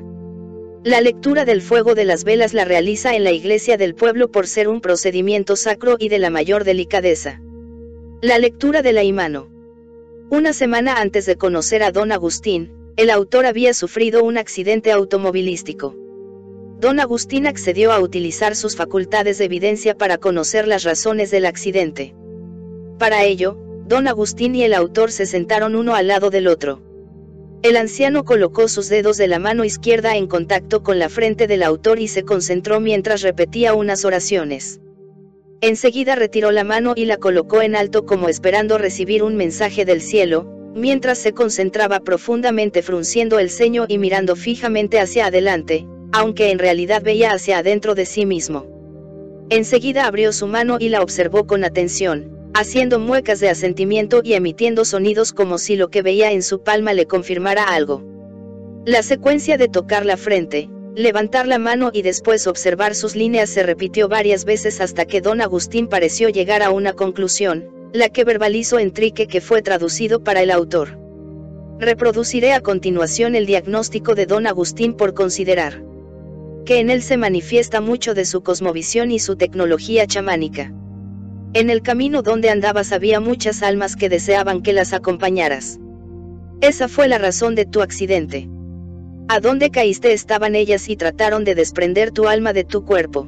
La 0.84 1.00
lectura 1.00 1.44
del 1.44 1.62
fuego 1.62 1.94
de 1.94 2.04
las 2.04 2.24
velas 2.24 2.54
la 2.54 2.64
realiza 2.64 3.14
en 3.14 3.22
la 3.22 3.30
iglesia 3.30 3.76
del 3.76 3.94
pueblo 3.94 4.32
por 4.32 4.48
ser 4.48 4.66
un 4.66 4.80
procedimiento 4.80 5.54
sacro 5.54 5.94
y 5.96 6.08
de 6.08 6.18
la 6.18 6.28
mayor 6.28 6.64
delicadeza. 6.64 7.40
La 8.20 8.36
lectura 8.40 8.82
de 8.82 8.92
la 8.92 9.04
imano. 9.04 9.48
Una 10.28 10.52
semana 10.52 11.00
antes 11.00 11.24
de 11.24 11.36
conocer 11.36 11.84
a 11.84 11.92
don 11.92 12.10
Agustín, 12.10 12.72
el 12.96 13.10
autor 13.10 13.46
había 13.46 13.74
sufrido 13.74 14.24
un 14.24 14.38
accidente 14.38 14.90
automovilístico. 14.90 15.94
Don 16.80 16.98
Agustín 16.98 17.46
accedió 17.46 17.92
a 17.92 18.00
utilizar 18.00 18.56
sus 18.56 18.74
facultades 18.74 19.38
de 19.38 19.44
evidencia 19.44 19.96
para 19.96 20.18
conocer 20.18 20.66
las 20.66 20.82
razones 20.82 21.30
del 21.30 21.46
accidente. 21.46 22.12
Para 22.98 23.22
ello, 23.22 23.56
don 23.86 24.08
Agustín 24.08 24.56
y 24.56 24.64
el 24.64 24.74
autor 24.74 25.12
se 25.12 25.26
sentaron 25.26 25.76
uno 25.76 25.94
al 25.94 26.08
lado 26.08 26.30
del 26.30 26.48
otro. 26.48 26.82
El 27.62 27.76
anciano 27.76 28.24
colocó 28.24 28.66
sus 28.66 28.88
dedos 28.88 29.16
de 29.18 29.28
la 29.28 29.38
mano 29.38 29.64
izquierda 29.64 30.16
en 30.16 30.26
contacto 30.26 30.82
con 30.82 30.98
la 30.98 31.08
frente 31.08 31.46
del 31.46 31.62
autor 31.62 32.00
y 32.00 32.08
se 32.08 32.24
concentró 32.24 32.80
mientras 32.80 33.22
repetía 33.22 33.72
unas 33.74 34.04
oraciones. 34.04 34.80
Enseguida 35.60 36.16
retiró 36.16 36.50
la 36.50 36.64
mano 36.64 36.94
y 36.96 37.04
la 37.04 37.18
colocó 37.18 37.62
en 37.62 37.76
alto 37.76 38.04
como 38.04 38.28
esperando 38.28 38.78
recibir 38.78 39.22
un 39.22 39.36
mensaje 39.36 39.84
del 39.84 40.00
cielo, 40.00 40.44
mientras 40.74 41.18
se 41.18 41.34
concentraba 41.34 42.00
profundamente 42.00 42.82
frunciendo 42.82 43.38
el 43.38 43.48
ceño 43.48 43.84
y 43.86 43.98
mirando 43.98 44.34
fijamente 44.34 44.98
hacia 44.98 45.26
adelante, 45.26 45.86
aunque 46.10 46.50
en 46.50 46.58
realidad 46.58 47.00
veía 47.00 47.30
hacia 47.30 47.58
adentro 47.58 47.94
de 47.94 48.06
sí 48.06 48.26
mismo. 48.26 48.66
Enseguida 49.50 50.06
abrió 50.06 50.32
su 50.32 50.46
mano 50.46 50.76
y 50.80 50.88
la 50.88 51.02
observó 51.02 51.46
con 51.46 51.64
atención, 51.64 52.50
haciendo 52.54 52.98
muecas 52.98 53.40
de 53.40 53.48
asentimiento 53.48 54.20
y 54.24 54.34
emitiendo 54.34 54.84
sonidos 54.84 55.32
como 55.32 55.58
si 55.58 55.76
lo 55.76 55.88
que 55.88 56.02
veía 56.02 56.32
en 56.32 56.42
su 56.42 56.62
palma 56.62 56.92
le 56.92 57.06
confirmara 57.06 57.64
algo. 57.64 58.02
La 58.84 59.02
secuencia 59.02 59.58
de 59.58 59.68
tocar 59.68 60.06
la 60.06 60.16
frente, 60.16 60.68
levantar 60.94 61.46
la 61.46 61.58
mano 61.58 61.90
y 61.92 62.02
después 62.02 62.46
observar 62.46 62.94
sus 62.94 63.14
líneas 63.14 63.50
se 63.50 63.62
repitió 63.62 64.08
varias 64.08 64.44
veces 64.44 64.80
hasta 64.80 65.04
que 65.04 65.20
don 65.20 65.40
Agustín 65.40 65.86
pareció 65.88 66.28
llegar 66.28 66.62
a 66.62 66.70
una 66.70 66.92
conclusión, 66.92 67.68
la 67.92 68.08
que 68.08 68.24
verbalizó 68.24 68.78
en 68.78 68.92
trique 68.92 69.26
que 69.26 69.40
fue 69.40 69.62
traducido 69.62 70.22
para 70.24 70.42
el 70.42 70.50
autor. 70.50 70.98
Reproduciré 71.78 72.52
a 72.52 72.60
continuación 72.60 73.34
el 73.34 73.46
diagnóstico 73.46 74.14
de 74.14 74.26
don 74.26 74.46
Agustín 74.46 74.94
por 74.94 75.14
considerar 75.14 75.82
que 76.64 76.80
en 76.80 76.90
él 76.90 77.02
se 77.02 77.16
manifiesta 77.16 77.80
mucho 77.80 78.14
de 78.14 78.24
su 78.24 78.42
cosmovisión 78.42 79.10
y 79.10 79.18
su 79.18 79.36
tecnología 79.36 80.06
chamánica. 80.06 80.72
En 81.54 81.70
el 81.70 81.82
camino 81.82 82.22
donde 82.22 82.50
andabas 82.50 82.92
había 82.92 83.20
muchas 83.20 83.62
almas 83.62 83.96
que 83.96 84.08
deseaban 84.08 84.62
que 84.62 84.72
las 84.72 84.92
acompañaras. 84.92 85.78
Esa 86.60 86.88
fue 86.88 87.08
la 87.08 87.18
razón 87.18 87.54
de 87.54 87.66
tu 87.66 87.82
accidente. 87.82 88.48
A 89.28 89.40
dónde 89.40 89.70
caíste 89.70 90.12
estaban 90.12 90.54
ellas 90.54 90.88
y 90.88 90.96
trataron 90.96 91.44
de 91.44 91.54
desprender 91.54 92.10
tu 92.10 92.28
alma 92.28 92.52
de 92.52 92.64
tu 92.64 92.84
cuerpo. 92.84 93.26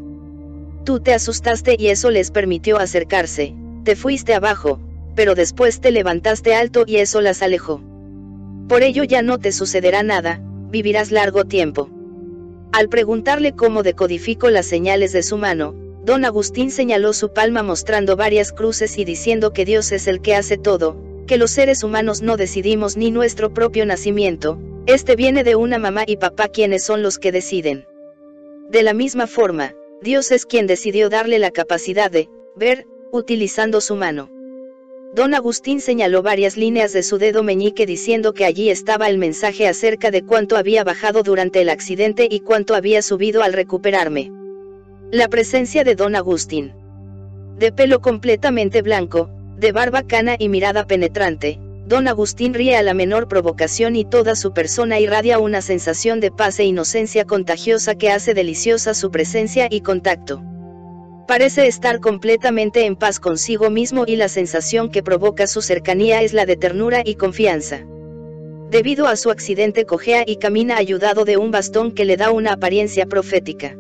Tú 0.84 1.00
te 1.00 1.14
asustaste 1.14 1.76
y 1.78 1.88
eso 1.88 2.10
les 2.10 2.30
permitió 2.30 2.78
acercarse, 2.78 3.54
te 3.84 3.96
fuiste 3.96 4.34
abajo, 4.34 4.80
pero 5.14 5.34
después 5.34 5.80
te 5.80 5.90
levantaste 5.90 6.54
alto 6.54 6.84
y 6.86 6.96
eso 6.96 7.20
las 7.20 7.42
alejó. 7.42 7.82
Por 8.68 8.82
ello 8.82 9.04
ya 9.04 9.22
no 9.22 9.38
te 9.38 9.52
sucederá 9.52 10.02
nada, 10.02 10.40
vivirás 10.70 11.10
largo 11.10 11.44
tiempo. 11.44 11.90
Al 12.74 12.88
preguntarle 12.88 13.54
cómo 13.54 13.84
decodificó 13.84 14.50
las 14.50 14.66
señales 14.66 15.12
de 15.12 15.22
su 15.22 15.36
mano, 15.36 15.76
Don 16.04 16.24
Agustín 16.24 16.72
señaló 16.72 17.12
su 17.12 17.32
palma 17.32 17.62
mostrando 17.62 18.16
varias 18.16 18.50
cruces 18.50 18.98
y 18.98 19.04
diciendo 19.04 19.52
que 19.52 19.64
Dios 19.64 19.92
es 19.92 20.08
el 20.08 20.20
que 20.20 20.34
hace 20.34 20.58
todo, 20.58 20.96
que 21.28 21.36
los 21.36 21.52
seres 21.52 21.84
humanos 21.84 22.20
no 22.20 22.36
decidimos 22.36 22.96
ni 22.96 23.12
nuestro 23.12 23.54
propio 23.54 23.86
nacimiento, 23.86 24.58
este 24.86 25.14
viene 25.14 25.44
de 25.44 25.54
una 25.54 25.78
mamá 25.78 26.02
y 26.04 26.16
papá 26.16 26.48
quienes 26.48 26.82
son 26.82 27.04
los 27.04 27.20
que 27.20 27.30
deciden. 27.30 27.86
De 28.70 28.82
la 28.82 28.92
misma 28.92 29.28
forma, 29.28 29.72
Dios 30.02 30.32
es 30.32 30.44
quien 30.44 30.66
decidió 30.66 31.08
darle 31.08 31.38
la 31.38 31.52
capacidad 31.52 32.10
de 32.10 32.28
ver, 32.56 32.88
utilizando 33.12 33.80
su 33.80 33.94
mano. 33.94 34.33
Don 35.14 35.32
Agustín 35.32 35.80
señaló 35.80 36.22
varias 36.22 36.56
líneas 36.56 36.92
de 36.92 37.04
su 37.04 37.18
dedo 37.18 37.44
meñique 37.44 37.86
diciendo 37.86 38.32
que 38.32 38.44
allí 38.44 38.68
estaba 38.70 39.08
el 39.08 39.16
mensaje 39.16 39.68
acerca 39.68 40.10
de 40.10 40.24
cuánto 40.24 40.56
había 40.56 40.82
bajado 40.82 41.22
durante 41.22 41.60
el 41.60 41.68
accidente 41.68 42.26
y 42.28 42.40
cuánto 42.40 42.74
había 42.74 43.00
subido 43.00 43.44
al 43.44 43.52
recuperarme. 43.52 44.32
La 45.12 45.28
presencia 45.28 45.84
de 45.84 45.94
Don 45.94 46.16
Agustín. 46.16 46.72
De 47.56 47.70
pelo 47.70 48.00
completamente 48.00 48.82
blanco, 48.82 49.30
de 49.56 49.70
barba 49.70 50.02
cana 50.02 50.34
y 50.36 50.48
mirada 50.48 50.84
penetrante, 50.84 51.60
Don 51.86 52.08
Agustín 52.08 52.52
ríe 52.52 52.76
a 52.76 52.82
la 52.82 52.92
menor 52.92 53.28
provocación 53.28 53.94
y 53.94 54.04
toda 54.04 54.34
su 54.34 54.52
persona 54.52 54.98
irradia 54.98 55.38
una 55.38 55.62
sensación 55.62 56.18
de 56.18 56.32
paz 56.32 56.58
e 56.58 56.64
inocencia 56.64 57.24
contagiosa 57.24 57.94
que 57.94 58.10
hace 58.10 58.34
deliciosa 58.34 58.94
su 58.94 59.12
presencia 59.12 59.68
y 59.70 59.82
contacto. 59.82 60.42
Parece 61.26 61.66
estar 61.66 62.00
completamente 62.00 62.84
en 62.84 62.96
paz 62.96 63.18
consigo 63.18 63.70
mismo 63.70 64.04
y 64.06 64.16
la 64.16 64.28
sensación 64.28 64.90
que 64.90 65.02
provoca 65.02 65.46
su 65.46 65.62
cercanía 65.62 66.20
es 66.20 66.34
la 66.34 66.44
de 66.44 66.56
ternura 66.56 67.00
y 67.02 67.14
confianza. 67.14 67.86
Debido 68.70 69.06
a 69.06 69.16
su 69.16 69.30
accidente 69.30 69.86
cojea 69.86 70.24
y 70.26 70.36
camina 70.36 70.76
ayudado 70.76 71.24
de 71.24 71.38
un 71.38 71.50
bastón 71.50 71.92
que 71.92 72.04
le 72.04 72.18
da 72.18 72.30
una 72.30 72.52
apariencia 72.52 73.06
profética. 73.06 73.74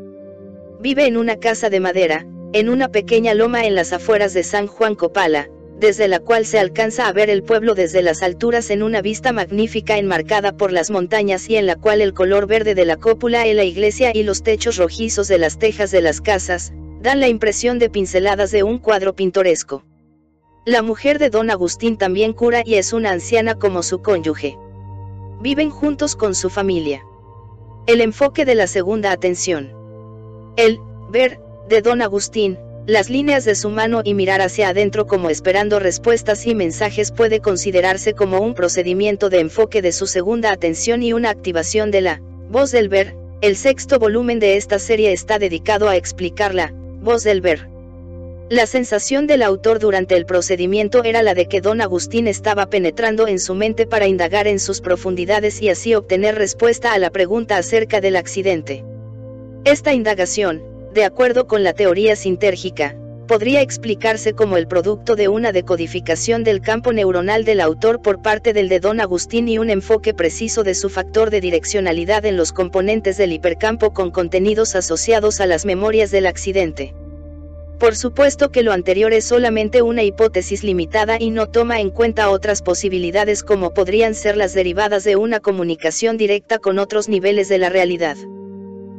Vive 0.80 1.06
en 1.06 1.18
una 1.18 1.36
casa 1.36 1.68
de 1.68 1.80
madera, 1.80 2.26
en 2.54 2.70
una 2.70 2.88
pequeña 2.88 3.34
loma 3.34 3.66
en 3.66 3.74
las 3.74 3.92
afueras 3.92 4.32
de 4.32 4.42
San 4.42 4.66
Juan 4.66 4.94
Copala, 4.94 5.50
desde 5.78 6.08
la 6.08 6.20
cual 6.20 6.46
se 6.46 6.58
alcanza 6.58 7.08
a 7.08 7.12
ver 7.12 7.28
el 7.28 7.42
pueblo 7.42 7.74
desde 7.74 8.00
las 8.00 8.22
alturas 8.22 8.70
en 8.70 8.82
una 8.82 9.02
vista 9.02 9.32
magnífica 9.32 9.98
enmarcada 9.98 10.56
por 10.56 10.72
las 10.72 10.90
montañas 10.90 11.50
y 11.50 11.56
en 11.56 11.66
la 11.66 11.76
cual 11.76 12.00
el 12.00 12.14
color 12.14 12.46
verde 12.46 12.74
de 12.74 12.86
la 12.86 12.96
cópula 12.96 13.46
en 13.46 13.56
la 13.56 13.64
iglesia 13.64 14.12
y 14.14 14.22
los 14.22 14.42
techos 14.42 14.78
rojizos 14.78 15.28
de 15.28 15.36
las 15.36 15.58
tejas 15.58 15.90
de 15.90 16.00
las 16.00 16.20
casas, 16.22 16.72
dan 17.04 17.20
la 17.20 17.28
impresión 17.28 17.78
de 17.78 17.90
pinceladas 17.90 18.50
de 18.50 18.62
un 18.62 18.78
cuadro 18.78 19.14
pintoresco. 19.14 19.84
La 20.64 20.80
mujer 20.80 21.18
de 21.18 21.28
don 21.28 21.50
Agustín 21.50 21.98
también 21.98 22.32
cura 22.32 22.62
y 22.64 22.76
es 22.76 22.94
una 22.94 23.10
anciana 23.10 23.56
como 23.56 23.82
su 23.82 24.00
cónyuge. 24.00 24.56
Viven 25.42 25.68
juntos 25.68 26.16
con 26.16 26.34
su 26.34 26.48
familia. 26.48 27.04
El 27.86 28.00
enfoque 28.00 28.46
de 28.46 28.54
la 28.54 28.66
segunda 28.66 29.12
atención. 29.12 29.70
El, 30.56 30.80
ver, 31.10 31.40
de 31.68 31.82
don 31.82 32.00
Agustín, 32.00 32.58
las 32.86 33.10
líneas 33.10 33.44
de 33.44 33.54
su 33.54 33.68
mano 33.68 34.00
y 34.02 34.14
mirar 34.14 34.40
hacia 34.40 34.70
adentro 34.70 35.06
como 35.06 35.28
esperando 35.28 35.80
respuestas 35.80 36.46
y 36.46 36.54
mensajes 36.54 37.12
puede 37.12 37.40
considerarse 37.40 38.14
como 38.14 38.40
un 38.40 38.54
procedimiento 38.54 39.28
de 39.28 39.40
enfoque 39.40 39.82
de 39.82 39.92
su 39.92 40.06
segunda 40.06 40.52
atención 40.52 41.02
y 41.02 41.12
una 41.12 41.28
activación 41.28 41.90
de 41.90 42.00
la 42.00 42.22
voz 42.48 42.70
del 42.70 42.88
ver. 42.88 43.14
El 43.42 43.56
sexto 43.56 43.98
volumen 43.98 44.38
de 44.38 44.56
esta 44.56 44.78
serie 44.78 45.12
está 45.12 45.38
dedicado 45.38 45.90
a 45.90 45.96
explicarla, 45.96 46.72
voz 47.04 47.22
del 47.22 47.40
ver. 47.40 47.68
La 48.50 48.66
sensación 48.66 49.26
del 49.26 49.42
autor 49.42 49.78
durante 49.78 50.16
el 50.16 50.26
procedimiento 50.26 51.04
era 51.04 51.22
la 51.22 51.34
de 51.34 51.46
que 51.46 51.60
don 51.60 51.80
Agustín 51.80 52.26
estaba 52.26 52.66
penetrando 52.66 53.26
en 53.26 53.38
su 53.38 53.54
mente 53.54 53.86
para 53.86 54.06
indagar 54.06 54.46
en 54.46 54.58
sus 54.58 54.80
profundidades 54.80 55.62
y 55.62 55.70
así 55.70 55.94
obtener 55.94 56.34
respuesta 56.34 56.92
a 56.92 56.98
la 56.98 57.10
pregunta 57.10 57.56
acerca 57.56 58.00
del 58.00 58.16
accidente. 58.16 58.84
Esta 59.64 59.94
indagación, 59.94 60.62
de 60.92 61.04
acuerdo 61.04 61.46
con 61.46 61.62
la 61.62 61.72
teoría 61.72 62.16
sintérgica, 62.16 62.96
podría 63.26 63.60
explicarse 63.60 64.34
como 64.34 64.56
el 64.56 64.66
producto 64.66 65.16
de 65.16 65.28
una 65.28 65.52
decodificación 65.52 66.44
del 66.44 66.60
campo 66.60 66.92
neuronal 66.92 67.44
del 67.44 67.60
autor 67.60 68.02
por 68.02 68.22
parte 68.22 68.52
del 68.52 68.68
de 68.68 68.80
Don 68.80 69.00
Agustín 69.00 69.48
y 69.48 69.58
un 69.58 69.70
enfoque 69.70 70.14
preciso 70.14 70.62
de 70.62 70.74
su 70.74 70.90
factor 70.90 71.30
de 71.30 71.40
direccionalidad 71.40 72.24
en 72.26 72.36
los 72.36 72.52
componentes 72.52 73.16
del 73.16 73.32
hipercampo 73.32 73.92
con 73.92 74.10
contenidos 74.10 74.76
asociados 74.76 75.40
a 75.40 75.46
las 75.46 75.64
memorias 75.64 76.10
del 76.10 76.26
accidente. 76.26 76.94
Por 77.78 77.96
supuesto 77.96 78.50
que 78.50 78.62
lo 78.62 78.72
anterior 78.72 79.12
es 79.12 79.24
solamente 79.24 79.82
una 79.82 80.04
hipótesis 80.04 80.62
limitada 80.62 81.16
y 81.20 81.30
no 81.30 81.48
toma 81.48 81.80
en 81.80 81.90
cuenta 81.90 82.30
otras 82.30 82.62
posibilidades 82.62 83.42
como 83.42 83.74
podrían 83.74 84.14
ser 84.14 84.36
las 84.36 84.54
derivadas 84.54 85.04
de 85.04 85.16
una 85.16 85.40
comunicación 85.40 86.16
directa 86.16 86.58
con 86.58 86.78
otros 86.78 87.08
niveles 87.08 87.48
de 87.48 87.58
la 87.58 87.68
realidad. 87.68 88.16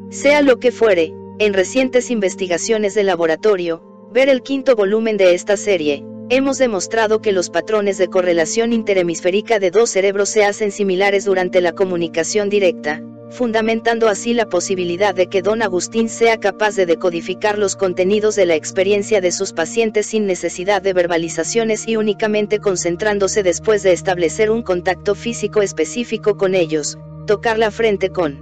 Sea 0.10 0.42
lo 0.42 0.60
que 0.60 0.72
fuere, 0.72 1.14
en 1.40 1.54
recientes 1.54 2.12
investigaciones 2.12 2.94
de 2.94 3.04
laboratorio, 3.04 3.95
ver 4.16 4.30
el 4.30 4.44
quinto 4.44 4.78
volumen 4.78 5.18
de 5.18 5.34
esta 5.34 5.58
serie, 5.58 6.02
hemos 6.30 6.58
demostrado 6.58 7.20
que 7.20 7.34
los 7.34 7.50
patrones 7.50 7.98
de 7.98 8.08
correlación 8.08 8.72
interhemisférica 8.72 9.60
de 9.60 9.72
dos 9.72 9.90
cerebros 9.90 10.30
se 10.30 10.46
hacen 10.46 10.72
similares 10.72 11.26
durante 11.26 11.60
la 11.60 11.74
comunicación 11.74 12.48
directa, 12.48 13.04
fundamentando 13.30 14.08
así 14.08 14.34
la 14.34 14.48
posibilidad 14.48 15.14
de 15.14 15.28
que 15.28 15.42
don 15.42 15.62
Agustín 15.62 16.08
sea 16.08 16.40
capaz 16.40 16.78
de 16.78 16.86
decodificar 16.86 17.58
los 17.58 17.76
contenidos 17.76 18.38
de 18.38 18.46
la 18.46 18.56
experiencia 18.56 19.20
de 19.20 19.34
sus 19.34 19.52
pacientes 19.52 20.06
sin 20.06 20.26
necesidad 20.28 20.82
de 20.82 20.94
verbalizaciones 20.94 21.86
y 21.86 21.98
únicamente 21.98 22.60
concentrándose 22.60 23.44
después 23.44 23.84
de 23.84 23.92
establecer 23.92 24.50
un 24.50 24.62
contacto 24.62 25.16
físico 25.16 25.62
específico 25.62 26.38
con 26.38 26.56
ellos, 26.56 26.98
tocar 27.28 27.60
la 27.60 27.70
frente 27.70 28.12
con 28.12 28.42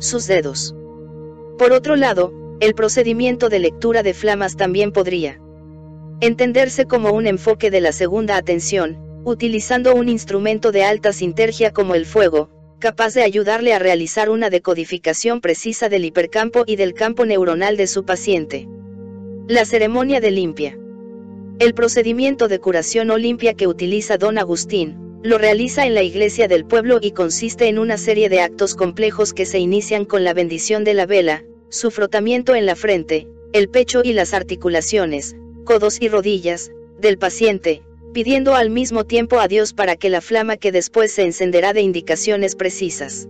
sus 0.00 0.26
dedos. 0.26 0.74
Por 1.58 1.70
otro 1.70 1.94
lado, 1.94 2.39
el 2.60 2.74
procedimiento 2.74 3.48
de 3.48 3.58
lectura 3.58 4.02
de 4.02 4.12
flamas 4.12 4.54
también 4.54 4.92
podría 4.92 5.40
entenderse 6.20 6.84
como 6.84 7.12
un 7.12 7.26
enfoque 7.26 7.70
de 7.70 7.80
la 7.80 7.92
segunda 7.92 8.36
atención, 8.36 8.98
utilizando 9.24 9.94
un 9.94 10.10
instrumento 10.10 10.70
de 10.70 10.84
alta 10.84 11.14
sintergia 11.14 11.72
como 11.72 11.94
el 11.94 12.04
fuego, 12.04 12.50
capaz 12.78 13.14
de 13.14 13.22
ayudarle 13.22 13.72
a 13.72 13.78
realizar 13.78 14.28
una 14.28 14.50
decodificación 14.50 15.40
precisa 15.40 15.88
del 15.88 16.04
hipercampo 16.04 16.64
y 16.66 16.76
del 16.76 16.92
campo 16.92 17.24
neuronal 17.24 17.78
de 17.78 17.86
su 17.86 18.04
paciente. 18.04 18.68
La 19.48 19.64
ceremonia 19.64 20.20
de 20.20 20.30
limpia. 20.30 20.78
El 21.58 21.72
procedimiento 21.72 22.48
de 22.48 22.58
curación 22.58 23.10
o 23.10 23.16
limpia 23.16 23.54
que 23.54 23.66
utiliza 23.66 24.18
don 24.18 24.36
Agustín, 24.36 25.20
lo 25.22 25.38
realiza 25.38 25.86
en 25.86 25.94
la 25.94 26.02
iglesia 26.02 26.48
del 26.48 26.66
pueblo 26.66 26.98
y 27.00 27.12
consiste 27.12 27.68
en 27.68 27.78
una 27.78 27.96
serie 27.96 28.28
de 28.28 28.40
actos 28.40 28.74
complejos 28.74 29.32
que 29.32 29.46
se 29.46 29.58
inician 29.58 30.04
con 30.04 30.24
la 30.24 30.34
bendición 30.34 30.84
de 30.84 30.94
la 30.94 31.06
vela, 31.06 31.44
su 31.70 31.92
frotamiento 31.92 32.56
en 32.56 32.66
la 32.66 32.74
frente, 32.74 33.28
el 33.52 33.68
pecho 33.68 34.02
y 34.04 34.12
las 34.12 34.34
articulaciones, 34.34 35.36
codos 35.64 35.98
y 36.00 36.08
rodillas, 36.08 36.72
del 36.98 37.16
paciente, 37.16 37.82
pidiendo 38.12 38.56
al 38.56 38.70
mismo 38.70 39.04
tiempo 39.04 39.38
a 39.38 39.46
Dios 39.46 39.72
para 39.72 39.94
que 39.94 40.10
la 40.10 40.20
flama 40.20 40.56
que 40.56 40.72
después 40.72 41.12
se 41.12 41.22
encenderá 41.22 41.72
de 41.72 41.80
indicaciones 41.80 42.56
precisas. 42.56 43.28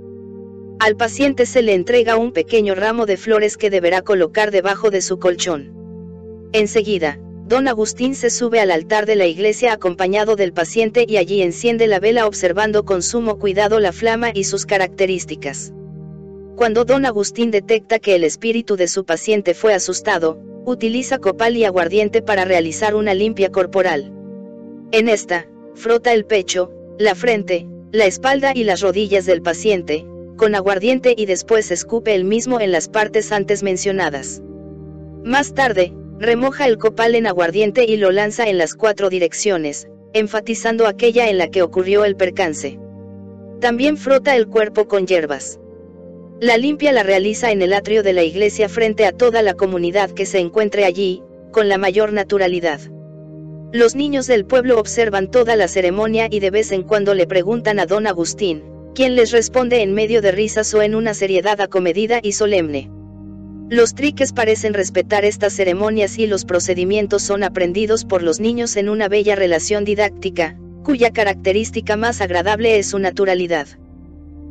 Al 0.79 0.97
paciente 0.97 1.45
se 1.45 1.61
le 1.61 1.75
entrega 1.75 2.17
un 2.17 2.33
pequeño 2.33 2.75
ramo 2.75 3.05
de 3.05 3.19
flores 3.19 3.59
que 3.59 3.69
deberá 3.69 4.01
colocar 4.01 4.51
debajo 4.51 4.91
de 4.91 5.03
su 5.03 5.19
colchón. 5.19 6.49
Enseguida, 6.55 7.19
don 7.47 7.69
Agustín 7.69 8.15
se 8.15 8.31
sube 8.31 8.59
al 8.61 8.71
altar 8.71 9.05
de 9.05 9.17
la 9.17 9.27
iglesia 9.27 9.75
acompañado 9.75 10.35
del 10.35 10.55
paciente 10.55 11.05
y 11.07 11.19
allí 11.19 11.43
enciende 11.43 11.87
la 11.87 12.01
vela 12.01 12.27
observando 12.27 12.87
con 12.87 13.03
sumo 13.03 13.39
cuidado 13.39 13.81
la 13.81 13.93
flama 13.93 14.31
y 14.33 14.45
sus 14.45 14.65
características. 14.65 15.75
Cuando 16.61 16.85
don 16.85 17.07
Agustín 17.07 17.51
detecta 17.51 17.99
que 17.99 18.15
el 18.15 18.23
espíritu 18.23 18.77
de 18.77 18.87
su 18.87 19.07
paciente 19.07 19.55
fue 19.55 19.73
asustado, 19.73 20.39
utiliza 20.67 21.17
copal 21.17 21.57
y 21.57 21.65
aguardiente 21.65 22.21
para 22.21 22.45
realizar 22.45 22.95
una 22.95 23.15
limpia 23.15 23.51
corporal. 23.51 24.13
En 24.93 25.09
esta, 25.09 25.49
frota 25.75 26.13
el 26.13 26.27
pecho, 26.27 26.71
la 26.99 27.15
frente, 27.15 27.67
la 27.93 28.05
espalda 28.05 28.53
y 28.55 28.65
las 28.65 28.83
rodillas 28.83 29.25
del 29.25 29.41
paciente, 29.41 30.05
con 30.37 30.55
aguardiente 30.55 31.15
y 31.17 31.25
después 31.25 31.71
escupe 31.71 32.15
el 32.15 32.25
mismo 32.25 32.61
en 32.61 32.73
las 32.73 32.91
partes 32.91 33.33
antes 33.33 33.63
mencionadas. 33.63 34.43
Más 35.25 35.55
tarde, 35.55 35.95
remoja 36.19 36.67
el 36.67 36.77
copal 36.77 37.15
en 37.15 37.27
aguardiente 37.27 37.87
y 37.89 37.97
lo 37.97 38.11
lanza 38.11 38.51
en 38.51 38.59
las 38.59 38.75
cuatro 38.75 39.09
direcciones, 39.09 39.89
enfatizando 40.13 40.87
aquella 40.87 41.31
en 41.31 41.39
la 41.39 41.49
que 41.49 41.63
ocurrió 41.63 42.05
el 42.05 42.17
percance. 42.17 42.79
También 43.61 43.97
frota 43.97 44.37
el 44.37 44.47
cuerpo 44.47 44.89
con 44.89 45.07
hierbas. 45.07 45.59
La 46.43 46.57
limpia 46.57 46.91
la 46.93 47.03
realiza 47.03 47.53
en 47.53 47.61
el 47.61 47.75
atrio 47.75 48.03
de 48.03 48.15
la 48.15 48.23
iglesia 48.23 48.71
frente 48.71 49.05
a 49.05 49.13
toda 49.13 49.43
la 49.43 49.53
comunidad 49.53 50.11
que 50.11 50.25
se 50.25 50.39
encuentre 50.39 50.87
allí, 50.87 51.23
con 51.51 51.69
la 51.69 51.77
mayor 51.77 52.15
naturalidad. 52.15 52.81
Los 53.73 53.95
niños 53.95 54.27
del 54.27 54.47
pueblo 54.47 54.81
observan 54.81 55.31
toda 55.31 55.55
la 55.55 55.69
ceremonia 55.69 56.29
y 56.31 56.41
de 56.41 56.51
vez 56.51 56.73
en 56.73 56.83
cuando 56.83 57.13
le 57.13 57.27
preguntan 57.27 57.79
a 57.79 57.85
don 57.85 58.07
Agustín, 58.07 58.65
quien 58.95 59.17
les 59.17 59.33
responde 59.33 59.83
en 59.83 59.93
medio 59.93 60.23
de 60.23 60.33
risas 60.33 60.73
o 60.73 60.81
en 60.81 60.95
una 60.95 61.13
seriedad 61.13 61.61
acomedida 61.61 62.21
y 62.23 62.33
solemne. 62.33 62.91
Los 63.69 63.95
triques 63.95 64.33
parecen 64.33 64.73
respetar 64.73 65.27
estas 65.27 65.53
ceremonias 65.53 66.19
y 66.19 66.27
los 66.27 66.47
procedimientos 66.47 67.23
son 67.23 67.45
aprendidos 67.45 68.07
por 68.07 68.23
los 68.23 68.41
niños 68.41 68.77
en 68.77 68.89
una 68.89 69.09
bella 69.09 69.37
relación 69.37 69.85
didáctica, 69.85 70.57
cuya 70.85 71.11
característica 71.11 71.99
más 71.99 72.23
agradable 72.23 72.79
es 72.79 72.87
su 72.87 72.99
naturalidad. 72.99 73.69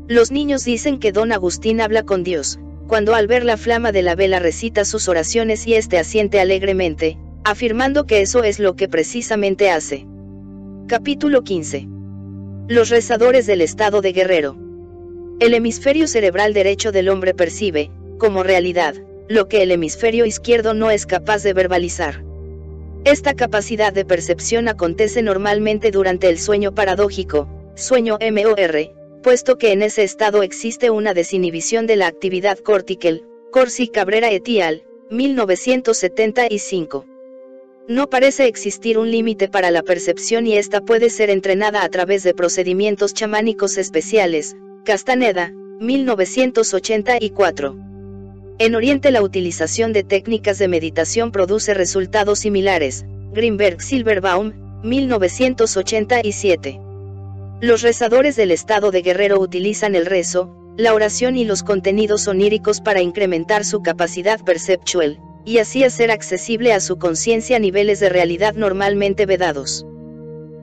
Los 0.09 0.31
niños 0.31 0.65
dicen 0.65 0.97
que 0.97 1.11
don 1.11 1.31
Agustín 1.31 1.79
habla 1.79 2.01
con 2.01 2.23
Dios, 2.23 2.59
cuando 2.87 3.13
al 3.13 3.27
ver 3.27 3.45
la 3.45 3.57
flama 3.57 3.91
de 3.91 4.01
la 4.01 4.15
vela 4.15 4.39
recita 4.39 4.83
sus 4.83 5.07
oraciones 5.07 5.67
y 5.67 5.75
éste 5.75 5.99
asiente 5.99 6.39
alegremente, 6.39 7.19
afirmando 7.43 8.07
que 8.07 8.21
eso 8.21 8.43
es 8.43 8.57
lo 8.57 8.75
que 8.75 8.87
precisamente 8.87 9.69
hace. 9.69 10.07
Capítulo 10.87 11.43
15. 11.43 11.87
Los 12.67 12.89
rezadores 12.89 13.45
del 13.45 13.61
estado 13.61 14.01
de 14.01 14.11
guerrero. 14.11 14.57
El 15.39 15.53
hemisferio 15.53 16.07
cerebral 16.07 16.55
derecho 16.55 16.91
del 16.91 17.07
hombre 17.07 17.35
percibe, 17.35 17.91
como 18.17 18.41
realidad, 18.41 18.95
lo 19.27 19.47
que 19.47 19.61
el 19.61 19.71
hemisferio 19.71 20.25
izquierdo 20.25 20.73
no 20.73 20.89
es 20.89 21.05
capaz 21.05 21.43
de 21.43 21.53
verbalizar. 21.53 22.23
Esta 23.03 23.35
capacidad 23.35 23.93
de 23.93 24.05
percepción 24.05 24.69
acontece 24.69 25.21
normalmente 25.21 25.91
durante 25.91 26.29
el 26.29 26.39
sueño 26.39 26.73
paradójico, 26.73 27.47
sueño 27.75 28.17
MOR, 28.19 28.98
puesto 29.21 29.57
que 29.57 29.71
en 29.71 29.81
ese 29.81 30.03
estado 30.03 30.43
existe 30.43 30.89
una 30.89 31.13
desinhibición 31.13 31.87
de 31.87 31.95
la 31.95 32.07
actividad 32.07 32.59
cortical, 32.59 33.23
Corsi 33.51 33.87
Cabrera 33.87 34.29
et 34.31 34.47
al. 34.61 34.83
1975. 35.09 37.05
No 37.87 38.09
parece 38.09 38.45
existir 38.45 38.99
un 38.99 39.09
límite 39.09 39.47
para 39.47 39.71
la 39.71 39.81
percepción 39.81 40.45
y 40.45 40.55
esta 40.55 40.81
puede 40.81 41.09
ser 41.09 41.31
entrenada 41.31 41.83
a 41.83 41.89
través 41.89 42.23
de 42.23 42.35
procedimientos 42.35 43.15
chamánicos 43.15 43.79
especiales. 43.79 44.55
Castaneda, 44.85 45.51
1984. 45.79 47.75
En 48.59 48.75
Oriente 48.75 49.09
la 49.09 49.23
utilización 49.23 49.93
de 49.93 50.03
técnicas 50.03 50.59
de 50.59 50.67
meditación 50.67 51.31
produce 51.31 51.73
resultados 51.73 52.37
similares. 52.39 53.05
Greenberg 53.31 53.81
Silverbaum, 53.81 54.51
1987. 54.83 56.88
Los 57.61 57.81
rezadores 57.81 58.37
del 58.37 58.51
estado 58.51 58.89
de 58.89 59.01
guerrero 59.01 59.37
utilizan 59.37 59.93
el 59.93 60.05
rezo, 60.05 60.55
la 60.77 60.93
oración 60.93 61.35
y 61.35 61.43
los 61.43 61.61
contenidos 61.61 62.25
oníricos 62.29 62.79
para 62.79 63.01
incrementar 63.01 63.65
su 63.65 63.81
capacidad 63.81 64.39
perceptual, 64.45 65.19
y 65.43 65.57
así 65.57 65.83
hacer 65.83 66.09
accesible 66.09 66.71
a 66.71 66.79
su 66.79 66.97
conciencia 66.97 67.59
niveles 67.59 67.99
de 67.99 68.07
realidad 68.07 68.53
normalmente 68.53 69.25
vedados. 69.25 69.85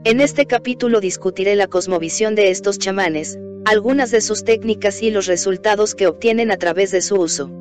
En 0.05 0.21
este 0.21 0.47
capítulo 0.47 0.99
discutiré 0.99 1.55
la 1.55 1.67
cosmovisión 1.67 2.33
de 2.33 2.49
estos 2.49 2.79
chamanes, 2.79 3.37
algunas 3.65 4.09
de 4.09 4.21
sus 4.21 4.43
técnicas 4.43 5.03
y 5.03 5.11
los 5.11 5.27
resultados 5.27 5.93
que 5.93 6.07
obtienen 6.07 6.49
a 6.49 6.57
través 6.57 6.89
de 6.89 7.01
su 7.01 7.15
uso. 7.15 7.51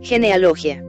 Genealogía. 0.00 0.82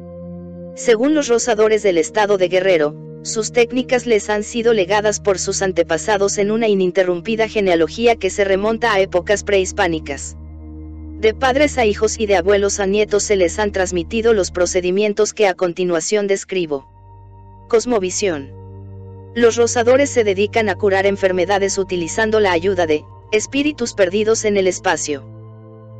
Según 0.75 1.13
los 1.13 1.27
rozadores 1.27 1.83
del 1.83 1.97
estado 1.97 2.37
de 2.37 2.47
guerrero, 2.47 2.95
sus 3.25 3.51
técnicas 3.51 4.05
les 4.05 4.29
han 4.29 4.43
sido 4.43 4.73
legadas 4.73 5.19
por 5.19 5.39
sus 5.39 5.63
antepasados 5.63 6.37
en 6.37 6.51
una 6.51 6.67
ininterrumpida 6.67 7.47
genealogía 7.47 8.15
que 8.17 8.29
se 8.29 8.43
remonta 8.43 8.93
a 8.93 8.99
épocas 8.99 9.43
prehispánicas. 9.43 10.37
De 11.19 11.33
padres 11.33 11.79
a 11.79 11.85
hijos 11.85 12.19
y 12.19 12.27
de 12.27 12.35
abuelos 12.35 12.79
a 12.79 12.85
nietos 12.85 13.23
se 13.23 13.35
les 13.35 13.57
han 13.57 13.71
transmitido 13.71 14.33
los 14.33 14.51
procedimientos 14.51 15.33
que 15.33 15.47
a 15.47 15.55
continuación 15.55 16.27
describo. 16.27 16.87
Cosmovisión. 17.67 18.51
Los 19.33 19.55
rosadores 19.55 20.11
se 20.11 20.23
dedican 20.23 20.69
a 20.69 20.75
curar 20.75 21.07
enfermedades 21.07 21.79
utilizando 21.79 22.39
la 22.39 22.51
ayuda 22.51 22.85
de 22.85 23.05
espíritus 23.31 23.95
perdidos 23.95 24.45
en 24.45 24.55
el 24.55 24.67
espacio. 24.67 25.25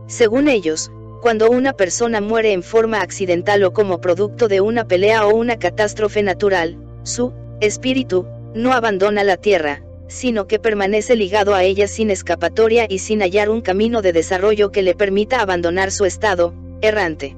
Según 0.05 0.47
ellos, 0.47 0.91
cuando 1.23 1.49
una 1.49 1.73
persona 1.73 2.21
muere 2.21 2.53
en 2.53 2.61
forma 2.61 3.01
accidental 3.01 3.63
o 3.63 3.73
como 3.73 3.99
producto 3.99 4.47
de 4.47 4.61
una 4.61 4.87
pelea 4.87 5.25
o 5.25 5.35
una 5.35 5.57
catástrofe 5.57 6.21
natural, 6.21 6.84
su 7.05 7.33
espíritu 7.61 8.25
no 8.53 8.73
abandona 8.73 9.23
la 9.23 9.37
Tierra, 9.37 9.83
sino 10.07 10.47
que 10.47 10.59
permanece 10.59 11.15
ligado 11.15 11.53
a 11.55 11.63
ella 11.63 11.87
sin 11.87 12.09
escapatoria 12.09 12.85
y 12.89 12.99
sin 12.99 13.21
hallar 13.21 13.49
un 13.49 13.61
camino 13.61 14.01
de 14.01 14.11
desarrollo 14.11 14.71
que 14.71 14.81
le 14.81 14.95
permita 14.95 15.39
abandonar 15.39 15.91
su 15.91 16.05
estado, 16.05 16.53
errante. 16.81 17.35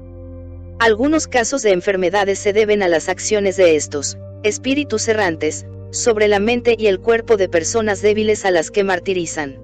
Algunos 0.78 1.28
casos 1.28 1.62
de 1.62 1.72
enfermedades 1.72 2.38
se 2.38 2.52
deben 2.52 2.82
a 2.82 2.88
las 2.88 3.08
acciones 3.08 3.56
de 3.56 3.76
estos 3.76 4.16
espíritus 4.42 5.06
errantes, 5.08 5.66
sobre 5.90 6.28
la 6.28 6.38
mente 6.38 6.76
y 6.78 6.86
el 6.86 7.00
cuerpo 7.00 7.36
de 7.36 7.48
personas 7.48 8.02
débiles 8.02 8.44
a 8.44 8.50
las 8.50 8.70
que 8.70 8.84
martirizan. 8.84 9.58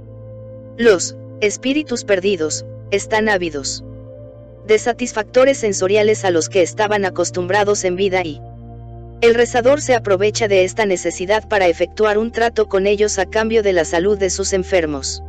Los 0.76 1.16
espíritus 1.40 2.04
perdidos 2.04 2.64
están 2.90 3.28
ávidos 3.28 3.84
de 4.66 4.78
satisfactores 4.78 5.58
sensoriales 5.58 6.24
a 6.24 6.30
los 6.30 6.48
que 6.48 6.62
estaban 6.62 7.04
acostumbrados 7.04 7.84
en 7.84 7.96
vida 7.96 8.22
y 8.24 8.40
el 9.24 9.34
rezador 9.34 9.80
se 9.80 9.94
aprovecha 9.94 10.48
de 10.48 10.64
esta 10.64 10.84
necesidad 10.84 11.48
para 11.48 11.66
efectuar 11.66 12.18
un 12.18 12.30
trato 12.30 12.68
con 12.68 12.86
ellos 12.86 13.18
a 13.18 13.24
cambio 13.24 13.62
de 13.62 13.72
la 13.72 13.86
salud 13.86 14.18
de 14.18 14.28
sus 14.28 14.52
enfermos. 14.52 15.22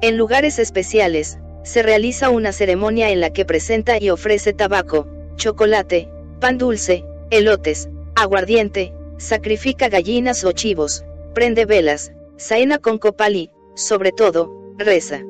En 0.00 0.16
lugares 0.16 0.58
especiales, 0.58 1.38
se 1.62 1.84
realiza 1.84 2.30
una 2.30 2.50
ceremonia 2.50 3.10
en 3.10 3.20
la 3.20 3.32
que 3.32 3.44
presenta 3.44 4.02
y 4.02 4.10
ofrece 4.10 4.52
tabaco, 4.52 5.06
chocolate, 5.36 6.08
pan 6.40 6.58
dulce, 6.58 7.04
elotes, 7.30 7.88
aguardiente, 8.16 8.92
sacrifica 9.18 9.88
gallinas 9.88 10.42
o 10.42 10.50
chivos, 10.50 11.04
prende 11.32 11.64
velas, 11.64 12.10
saena 12.38 12.78
con 12.78 12.98
copal 12.98 13.36
y, 13.36 13.50
sobre 13.76 14.10
todo, 14.10 14.50
reza. 14.78 15.22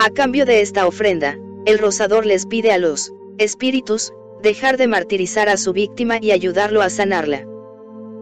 A 0.00 0.10
cambio 0.10 0.46
de 0.46 0.62
esta 0.62 0.84
ofrenda, 0.84 1.38
el 1.64 1.78
rosador 1.78 2.26
les 2.26 2.44
pide 2.44 2.72
a 2.72 2.78
los 2.78 3.12
espíritus, 3.38 4.12
dejar 4.42 4.76
de 4.76 4.88
martirizar 4.88 5.48
a 5.48 5.56
su 5.56 5.72
víctima 5.72 6.18
y 6.20 6.32
ayudarlo 6.32 6.82
a 6.82 6.90
sanarla. 6.90 7.46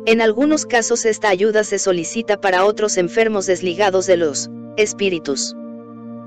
En 0.05 0.21
algunos 0.21 0.67
casos 0.67 1.05
esta 1.05 1.28
ayuda 1.28 1.62
se 1.65 1.78
solicita 1.78 2.41
para 2.41 2.65
otros 2.65 2.97
enfermos 2.97 3.47
desligados 3.47 4.07
de 4.07 4.17
los 4.17 4.51
espíritus. 4.77 5.55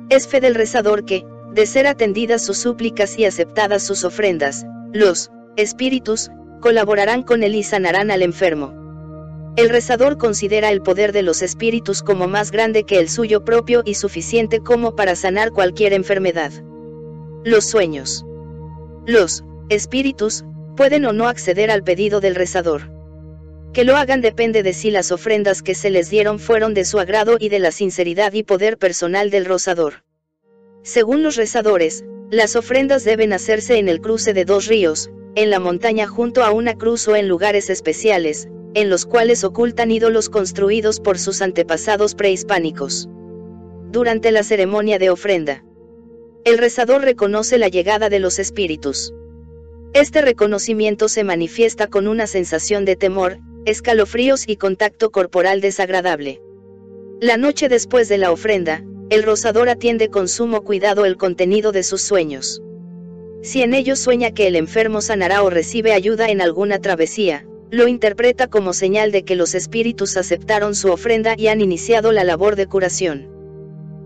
Es 0.09 0.27
fe 0.27 0.39
del 0.39 0.55
rezador 0.55 1.03
que, 1.03 1.25
de 1.53 1.65
ser 1.65 1.87
atendidas 1.87 2.45
sus 2.45 2.57
súplicas 2.57 3.17
y 3.17 3.25
aceptadas 3.25 3.83
sus 3.83 4.03
ofrendas, 4.03 4.65
los 4.93 5.31
espíritus 5.57 6.29
colaborarán 6.61 7.23
con 7.23 7.43
él 7.43 7.55
y 7.55 7.63
sanarán 7.63 8.11
al 8.11 8.21
enfermo. 8.21 8.73
El 9.57 9.69
rezador 9.69 10.17
considera 10.17 10.69
el 10.69 10.81
poder 10.81 11.13
de 11.13 11.21
los 11.21 11.41
espíritus 11.41 12.01
como 12.03 12.27
más 12.27 12.51
grande 12.51 12.83
que 12.83 12.99
el 12.99 13.07
suyo 13.07 13.45
propio 13.45 13.83
y 13.85 13.93
suficiente 13.93 14.59
como 14.59 14.95
para 14.95 15.15
sanar 15.15 15.51
cualquier 15.51 15.93
enfermedad. 15.93 16.51
Los 17.45 17.65
sueños. 17.65 18.25
Los 19.05 19.45
espíritus, 19.69 20.45
pueden 20.75 21.05
o 21.05 21.13
no 21.13 21.27
acceder 21.27 21.71
al 21.71 21.83
pedido 21.83 22.19
del 22.19 22.35
rezador. 22.35 22.91
Que 23.73 23.83
lo 23.83 23.97
hagan 23.97 24.21
depende 24.21 24.63
de 24.63 24.73
si 24.73 24.91
las 24.91 25.11
ofrendas 25.11 25.61
que 25.61 25.75
se 25.75 25.89
les 25.89 26.09
dieron 26.09 26.39
fueron 26.39 26.73
de 26.73 26.85
su 26.85 26.99
agrado 26.99 27.37
y 27.39 27.49
de 27.49 27.59
la 27.59 27.71
sinceridad 27.71 28.33
y 28.33 28.43
poder 28.43 28.77
personal 28.77 29.29
del 29.29 29.45
rozador. 29.45 30.03
Según 30.83 31.23
los 31.23 31.35
rezadores, 31.35 32.05
las 32.29 32.55
ofrendas 32.55 33.03
deben 33.03 33.33
hacerse 33.33 33.77
en 33.77 33.89
el 33.89 34.01
cruce 34.01 34.33
de 34.33 34.45
dos 34.45 34.67
ríos, 34.67 35.09
en 35.35 35.49
la 35.49 35.59
montaña 35.59 36.07
junto 36.07 36.43
a 36.43 36.51
una 36.51 36.75
cruz 36.75 37.07
o 37.07 37.15
en 37.15 37.27
lugares 37.27 37.69
especiales, 37.69 38.47
en 38.73 38.89
los 38.89 39.05
cuales 39.05 39.43
ocultan 39.43 39.91
ídolos 39.91 40.29
construidos 40.29 40.99
por 40.99 41.17
sus 41.17 41.41
antepasados 41.41 42.15
prehispánicos. 42.15 43.09
Durante 43.91 44.31
la 44.31 44.43
ceremonia 44.43 44.99
de 44.99 45.09
ofrenda, 45.09 45.63
el 46.45 46.57
rezador 46.57 47.01
reconoce 47.01 47.57
la 47.57 47.69
llegada 47.69 48.09
de 48.09 48.19
los 48.19 48.39
espíritus. 48.39 49.13
Este 49.95 50.21
reconocimiento 50.21 51.07
se 51.07 51.23
manifiesta 51.23 51.87
con 51.87 52.09
una 52.09 52.27
sensación 52.27 52.83
de 52.83 52.97
temor, 52.97 53.37
escalofríos 53.63 54.43
y 54.45 54.57
contacto 54.57 55.09
corporal 55.09 55.61
desagradable. 55.61 56.41
La 57.21 57.37
noche 57.37 57.69
después 57.69 58.09
de 58.09 58.17
la 58.17 58.33
ofrenda, 58.33 58.83
el 59.09 59.23
rosador 59.23 59.69
atiende 59.69 60.09
con 60.09 60.27
sumo 60.27 60.65
cuidado 60.65 61.05
el 61.05 61.15
contenido 61.15 61.71
de 61.71 61.81
sus 61.81 62.01
sueños. 62.01 62.61
Si 63.41 63.61
en 63.61 63.73
ellos 63.73 63.97
sueña 63.97 64.31
que 64.31 64.47
el 64.47 64.57
enfermo 64.57 64.99
sanará 64.99 65.43
o 65.43 65.49
recibe 65.49 65.93
ayuda 65.93 66.27
en 66.27 66.41
alguna 66.41 66.79
travesía, 66.79 67.47
lo 67.71 67.87
interpreta 67.87 68.47
como 68.47 68.73
señal 68.73 69.13
de 69.13 69.23
que 69.23 69.37
los 69.37 69.55
espíritus 69.55 70.17
aceptaron 70.17 70.75
su 70.75 70.91
ofrenda 70.91 71.35
y 71.37 71.47
han 71.47 71.61
iniciado 71.61 72.11
la 72.11 72.25
labor 72.25 72.57
de 72.57 72.67
curación. 72.67 73.29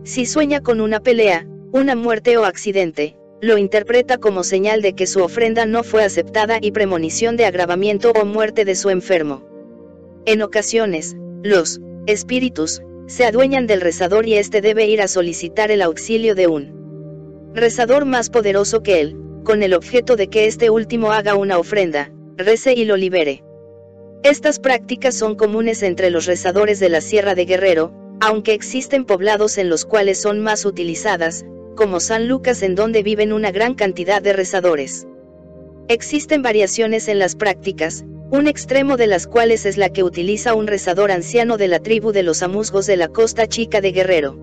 Si 0.04 0.28
sueña 0.28 0.62
con 0.62 0.82
una 0.82 1.00
pelea, 1.00 1.48
una 1.72 1.96
muerte 1.96 2.38
o 2.38 2.46
accidente, 2.46 3.16
lo 3.42 3.58
interpreta 3.58 4.18
como 4.18 4.44
señal 4.44 4.82
de 4.82 4.94
que 4.94 5.08
su 5.08 5.22
ofrenda 5.22 5.66
no 5.66 5.84
fue 5.84 6.04
aceptada 6.04 6.60
y 6.62 6.72
premonición 6.72 7.38
de 7.38 7.46
agravamiento 7.46 8.12
o 8.12 8.26
muerte 8.26 8.66
de 8.66 8.76
su 8.76 8.90
enfermo. 8.90 9.44
En 10.26 10.42
ocasiones, 10.42 11.16
los 11.42 11.80
espíritus 12.06 12.82
se 13.08 13.26
adueñan 13.26 13.66
del 13.66 13.82
rezador 13.82 14.28
y 14.28 14.36
éste 14.36 14.62
debe 14.62 14.88
ir 14.88 15.02
a 15.02 15.08
solicitar 15.08 15.72
el 15.72 15.82
auxilio 15.82 16.36
de 16.36 16.48
un 16.48 17.52
rezador 17.54 18.06
más 18.06 18.30
poderoso 18.30 18.84
que 18.84 19.00
él, 19.00 19.16
con 19.44 19.64
el 19.64 19.74
objeto 19.74 20.16
de 20.16 20.28
que 20.28 20.46
este 20.46 20.70
último 20.70 21.12
haga 21.12 21.36
una 21.36 21.58
ofrenda, 21.58 22.12
rece 22.36 22.74
y 22.74 22.86
lo 22.86 22.98
libere. 22.98 23.44
Estas 24.22 24.60
prácticas 24.60 25.16
son 25.16 25.36
comunes 25.36 25.82
entre 25.82 26.10
los 26.10 26.26
rezadores 26.26 26.80
de 26.80 26.90
la 26.90 27.00
Sierra 27.00 27.36
de 27.36 27.46
Guerrero, 27.46 27.94
aunque 28.20 28.54
existen 28.54 29.06
poblados 29.06 29.58
en 29.58 29.70
los 29.70 29.86
cuales 29.86 30.22
son 30.22 30.42
más 30.42 30.66
utilizadas, 30.66 31.46
como 31.80 32.02
San 32.02 32.28
Lucas 32.28 32.62
en 32.62 32.76
donde 32.76 33.04
viven 33.04 33.32
una 33.32 33.52
gran 33.52 33.74
cantidad 33.74 34.22
de 34.22 34.34
rezadores. 34.34 35.08
Existen 35.88 36.42
variaciones 36.42 37.08
en 37.08 37.20
las 37.20 37.38
prácticas, 37.38 38.04
un 38.32 38.48
extremo 38.48 38.98
de 38.98 39.08
las 39.08 39.28
cuales 39.28 39.66
es 39.66 39.78
la 39.78 39.88
que 39.88 40.04
utiliza 40.04 40.56
un 40.56 40.68
rezador 40.68 41.10
anciano 41.10 41.56
de 41.56 41.70
la 41.70 41.80
tribu 41.80 42.12
de 42.12 42.22
los 42.22 42.44
amusgos 42.44 42.86
de 42.86 42.98
la 42.98 43.08
costa 43.08 43.48
chica 43.48 43.80
de 43.80 43.94
Guerrero. 43.94 44.38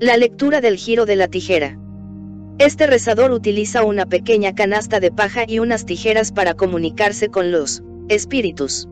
La 0.00 0.18
lectura 0.18 0.60
del 0.60 0.76
giro 0.76 1.06
de 1.06 1.16
la 1.16 1.28
tijera. 1.28 1.78
Este 2.58 2.86
rezador 2.86 3.30
utiliza 3.30 3.82
una 3.82 4.04
pequeña 4.04 4.54
canasta 4.54 5.00
de 5.00 5.10
paja 5.10 5.44
y 5.48 5.60
unas 5.60 5.86
tijeras 5.86 6.30
para 6.30 6.52
comunicarse 6.52 7.30
con 7.30 7.50
los 7.50 7.82
espíritus. 8.10 8.86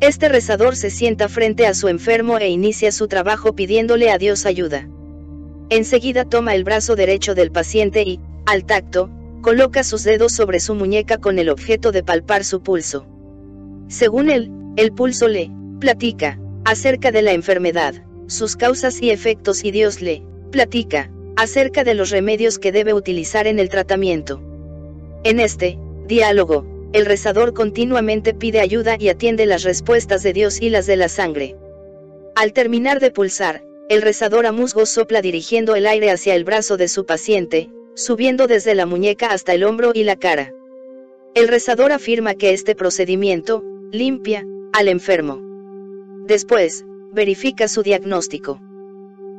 Este 0.00 0.28
rezador 0.28 0.76
se 0.76 0.90
sienta 0.90 1.30
frente 1.30 1.66
a 1.66 1.72
su 1.72 1.88
enfermo 1.88 2.36
e 2.36 2.50
inicia 2.50 2.92
su 2.92 3.08
trabajo 3.08 3.54
pidiéndole 3.54 4.10
a 4.10 4.18
Dios 4.18 4.44
ayuda. 4.44 4.90
Enseguida 5.72 6.26
toma 6.26 6.54
el 6.54 6.64
brazo 6.64 6.96
derecho 6.96 7.34
del 7.34 7.50
paciente 7.50 8.02
y, 8.02 8.20
al 8.44 8.66
tacto, 8.66 9.08
coloca 9.40 9.82
sus 9.84 10.04
dedos 10.04 10.32
sobre 10.32 10.60
su 10.60 10.74
muñeca 10.74 11.16
con 11.16 11.38
el 11.38 11.48
objeto 11.48 11.92
de 11.92 12.02
palpar 12.02 12.44
su 12.44 12.62
pulso. 12.62 13.06
Según 13.88 14.28
él, 14.28 14.50
el 14.76 14.92
pulso 14.92 15.28
le 15.28 15.50
platica 15.80 16.38
acerca 16.66 17.10
de 17.10 17.22
la 17.22 17.32
enfermedad, 17.32 17.94
sus 18.26 18.54
causas 18.54 19.00
y 19.00 19.12
efectos 19.12 19.64
y 19.64 19.70
Dios 19.70 20.02
le 20.02 20.22
platica 20.50 21.10
acerca 21.36 21.84
de 21.84 21.94
los 21.94 22.10
remedios 22.10 22.58
que 22.58 22.70
debe 22.70 22.92
utilizar 22.92 23.46
en 23.46 23.58
el 23.58 23.70
tratamiento. 23.70 24.42
En 25.24 25.40
este 25.40 25.78
diálogo, 26.06 26.66
el 26.92 27.06
rezador 27.06 27.54
continuamente 27.54 28.34
pide 28.34 28.60
ayuda 28.60 28.96
y 28.98 29.08
atiende 29.08 29.46
las 29.46 29.62
respuestas 29.62 30.22
de 30.22 30.34
Dios 30.34 30.60
y 30.60 30.68
las 30.68 30.84
de 30.84 30.96
la 30.96 31.08
sangre. 31.08 31.56
Al 32.34 32.52
terminar 32.52 33.00
de 33.00 33.10
pulsar, 33.10 33.62
el 33.88 34.02
rezador 34.02 34.46
a 34.46 34.52
musgo 34.52 34.86
sopla 34.86 35.20
dirigiendo 35.20 35.74
el 35.74 35.86
aire 35.86 36.10
hacia 36.10 36.34
el 36.34 36.44
brazo 36.44 36.76
de 36.76 36.88
su 36.88 37.04
paciente, 37.04 37.70
subiendo 37.94 38.46
desde 38.46 38.74
la 38.74 38.86
muñeca 38.86 39.28
hasta 39.28 39.54
el 39.54 39.64
hombro 39.64 39.92
y 39.94 40.04
la 40.04 40.16
cara. 40.16 40.52
El 41.34 41.48
rezador 41.48 41.92
afirma 41.92 42.34
que 42.34 42.52
este 42.52 42.74
procedimiento, 42.74 43.64
limpia, 43.90 44.46
al 44.72 44.88
enfermo. 44.88 45.40
Después, 46.26 46.84
verifica 47.12 47.68
su 47.68 47.82
diagnóstico. 47.82 48.60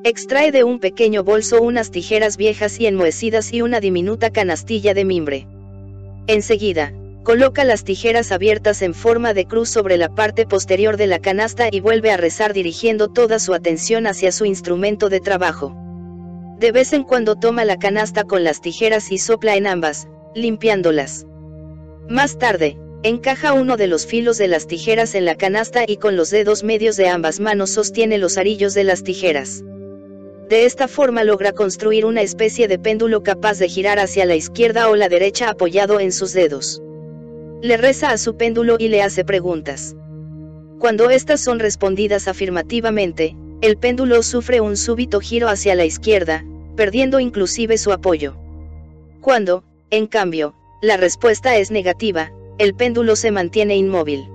Extrae 0.03 0.51
de 0.51 0.63
un 0.63 0.79
pequeño 0.79 1.23
bolso 1.23 1.61
unas 1.61 1.89
tijeras 1.89 2.37
viejas 2.37 2.79
y 2.79 2.87
enmohecidas 2.87 3.53
y 3.53 3.61
una 3.61 3.79
diminuta 3.79 4.31
canastilla 4.31 4.93
de 4.93 5.05
mimbre. 5.05 5.47
Enseguida, 6.27 6.93
coloca 7.23 7.63
las 7.63 7.85
tijeras 7.85 8.31
abiertas 8.31 8.81
en 8.81 8.93
forma 8.93 9.33
de 9.33 9.45
cruz 9.45 9.69
sobre 9.69 9.97
la 9.97 10.13
parte 10.13 10.45
posterior 10.45 10.97
de 10.97 11.07
la 11.07 11.19
canasta 11.19 11.69
y 11.71 11.79
vuelve 11.79 12.11
a 12.11 12.17
rezar 12.17 12.53
dirigiendo 12.53 13.07
toda 13.07 13.39
su 13.39 13.53
atención 13.53 14.07
hacia 14.07 14.31
su 14.31 14.45
instrumento 14.45 15.09
de 15.09 15.21
trabajo. 15.21 15.73
De 16.59 16.71
vez 16.71 16.93
en 16.93 17.03
cuando 17.03 17.35
toma 17.35 17.65
la 17.65 17.77
canasta 17.77 18.25
con 18.25 18.43
las 18.43 18.61
tijeras 18.61 19.11
y 19.11 19.17
sopla 19.17 19.55
en 19.55 19.67
ambas, 19.67 20.07
limpiándolas. 20.35 21.25
Más 22.09 22.37
tarde, 22.37 22.77
encaja 23.03 23.53
uno 23.53 23.77
de 23.77 23.87
los 23.87 24.05
filos 24.05 24.37
de 24.37 24.49
las 24.49 24.67
tijeras 24.67 25.15
en 25.15 25.25
la 25.25 25.35
canasta 25.35 25.85
y 25.87 25.97
con 25.97 26.17
los 26.17 26.29
dedos 26.29 26.63
medios 26.63 26.97
de 26.97 27.07
ambas 27.07 27.39
manos 27.39 27.69
sostiene 27.69 28.17
los 28.17 28.37
arillos 28.37 28.73
de 28.73 28.83
las 28.83 29.03
tijeras. 29.03 29.63
De 30.49 30.65
esta 30.65 30.89
forma 30.89 31.23
logra 31.23 31.53
construir 31.53 32.05
una 32.05 32.21
especie 32.21 32.67
de 32.67 32.77
péndulo 32.77 33.23
capaz 33.23 33.59
de 33.59 33.69
girar 33.69 33.97
hacia 33.99 34.25
la 34.25 34.35
izquierda 34.35 34.89
o 34.89 34.95
la 34.97 35.07
derecha 35.07 35.49
apoyado 35.49 36.01
en 36.01 36.11
sus 36.11 36.33
dedos. 36.33 36.81
Le 37.63 37.77
reza 37.77 38.09
a 38.09 38.17
su 38.17 38.35
péndulo 38.35 38.75
y 38.77 38.89
le 38.89 39.01
hace 39.01 39.23
preguntas. 39.23 39.95
Cuando 40.79 41.09
estas 41.09 41.39
son 41.39 41.59
respondidas 41.59 42.27
afirmativamente, 42.27 43.37
el 43.61 43.77
péndulo 43.77 44.21
sufre 44.21 44.59
un 44.59 44.75
súbito 44.75 45.21
giro 45.21 45.47
hacia 45.47 45.73
la 45.73 45.85
izquierda, 45.85 46.43
perdiendo 46.75 47.21
inclusive 47.21 47.77
su 47.77 47.93
apoyo. 47.93 48.35
Cuando, 49.21 49.63
en 49.91 50.07
cambio, 50.07 50.53
la 50.81 50.97
respuesta 50.97 51.55
es 51.55 51.71
negativa, 51.71 52.33
el 52.57 52.75
péndulo 52.75 53.15
se 53.15 53.31
mantiene 53.31 53.77
inmóvil. 53.77 54.27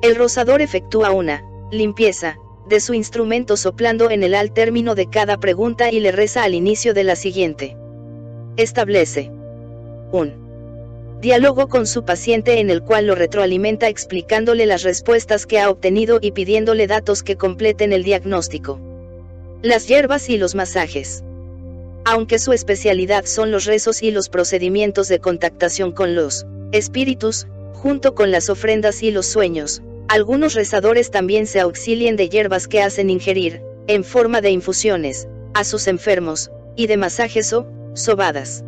El 0.00 0.14
rosador 0.14 0.62
efectúa 0.62 1.10
una 1.10 1.42
limpieza 1.72 2.36
de 2.68 2.78
su 2.78 2.94
instrumento 2.94 3.56
soplando 3.56 4.10
en 4.10 4.22
el 4.22 4.32
al 4.32 4.52
término 4.52 4.94
de 4.94 5.10
cada 5.10 5.38
pregunta 5.38 5.90
y 5.90 5.98
le 5.98 6.12
reza 6.12 6.44
al 6.44 6.54
inicio 6.54 6.94
de 6.94 7.02
la 7.02 7.16
siguiente. 7.16 7.76
Establece 8.56 9.32
un 10.12 10.43
diálogo 11.24 11.68
con 11.68 11.86
su 11.86 12.04
paciente 12.04 12.60
en 12.60 12.68
el 12.68 12.82
cual 12.82 13.06
lo 13.06 13.14
retroalimenta 13.14 13.88
explicándole 13.88 14.66
las 14.66 14.82
respuestas 14.82 15.46
que 15.46 15.58
ha 15.58 15.70
obtenido 15.70 16.18
y 16.20 16.32
pidiéndole 16.32 16.86
datos 16.86 17.22
que 17.22 17.36
completen 17.36 17.94
el 17.94 18.04
diagnóstico. 18.04 18.78
Las 19.62 19.88
hierbas 19.88 20.28
y 20.28 20.36
los 20.36 20.54
masajes. 20.54 21.24
Aunque 22.04 22.38
su 22.38 22.52
especialidad 22.52 23.24
son 23.24 23.50
los 23.50 23.64
rezos 23.64 24.02
y 24.02 24.10
los 24.10 24.28
procedimientos 24.28 25.08
de 25.08 25.18
contactación 25.18 25.92
con 25.92 26.14
los 26.14 26.44
espíritus, 26.72 27.46
junto 27.72 28.14
con 28.14 28.30
las 28.30 28.50
ofrendas 28.50 29.02
y 29.02 29.10
los 29.10 29.24
sueños, 29.24 29.80
algunos 30.08 30.52
rezadores 30.52 31.10
también 31.10 31.46
se 31.46 31.60
auxilian 31.60 32.16
de 32.16 32.28
hierbas 32.28 32.68
que 32.68 32.82
hacen 32.82 33.08
ingerir, 33.08 33.62
en 33.86 34.04
forma 34.04 34.42
de 34.42 34.50
infusiones, 34.50 35.26
a 35.54 35.64
sus 35.64 35.86
enfermos, 35.86 36.50
y 36.76 36.86
de 36.86 36.98
masajes 36.98 37.50
o 37.54 37.66
sobadas. 37.94 38.62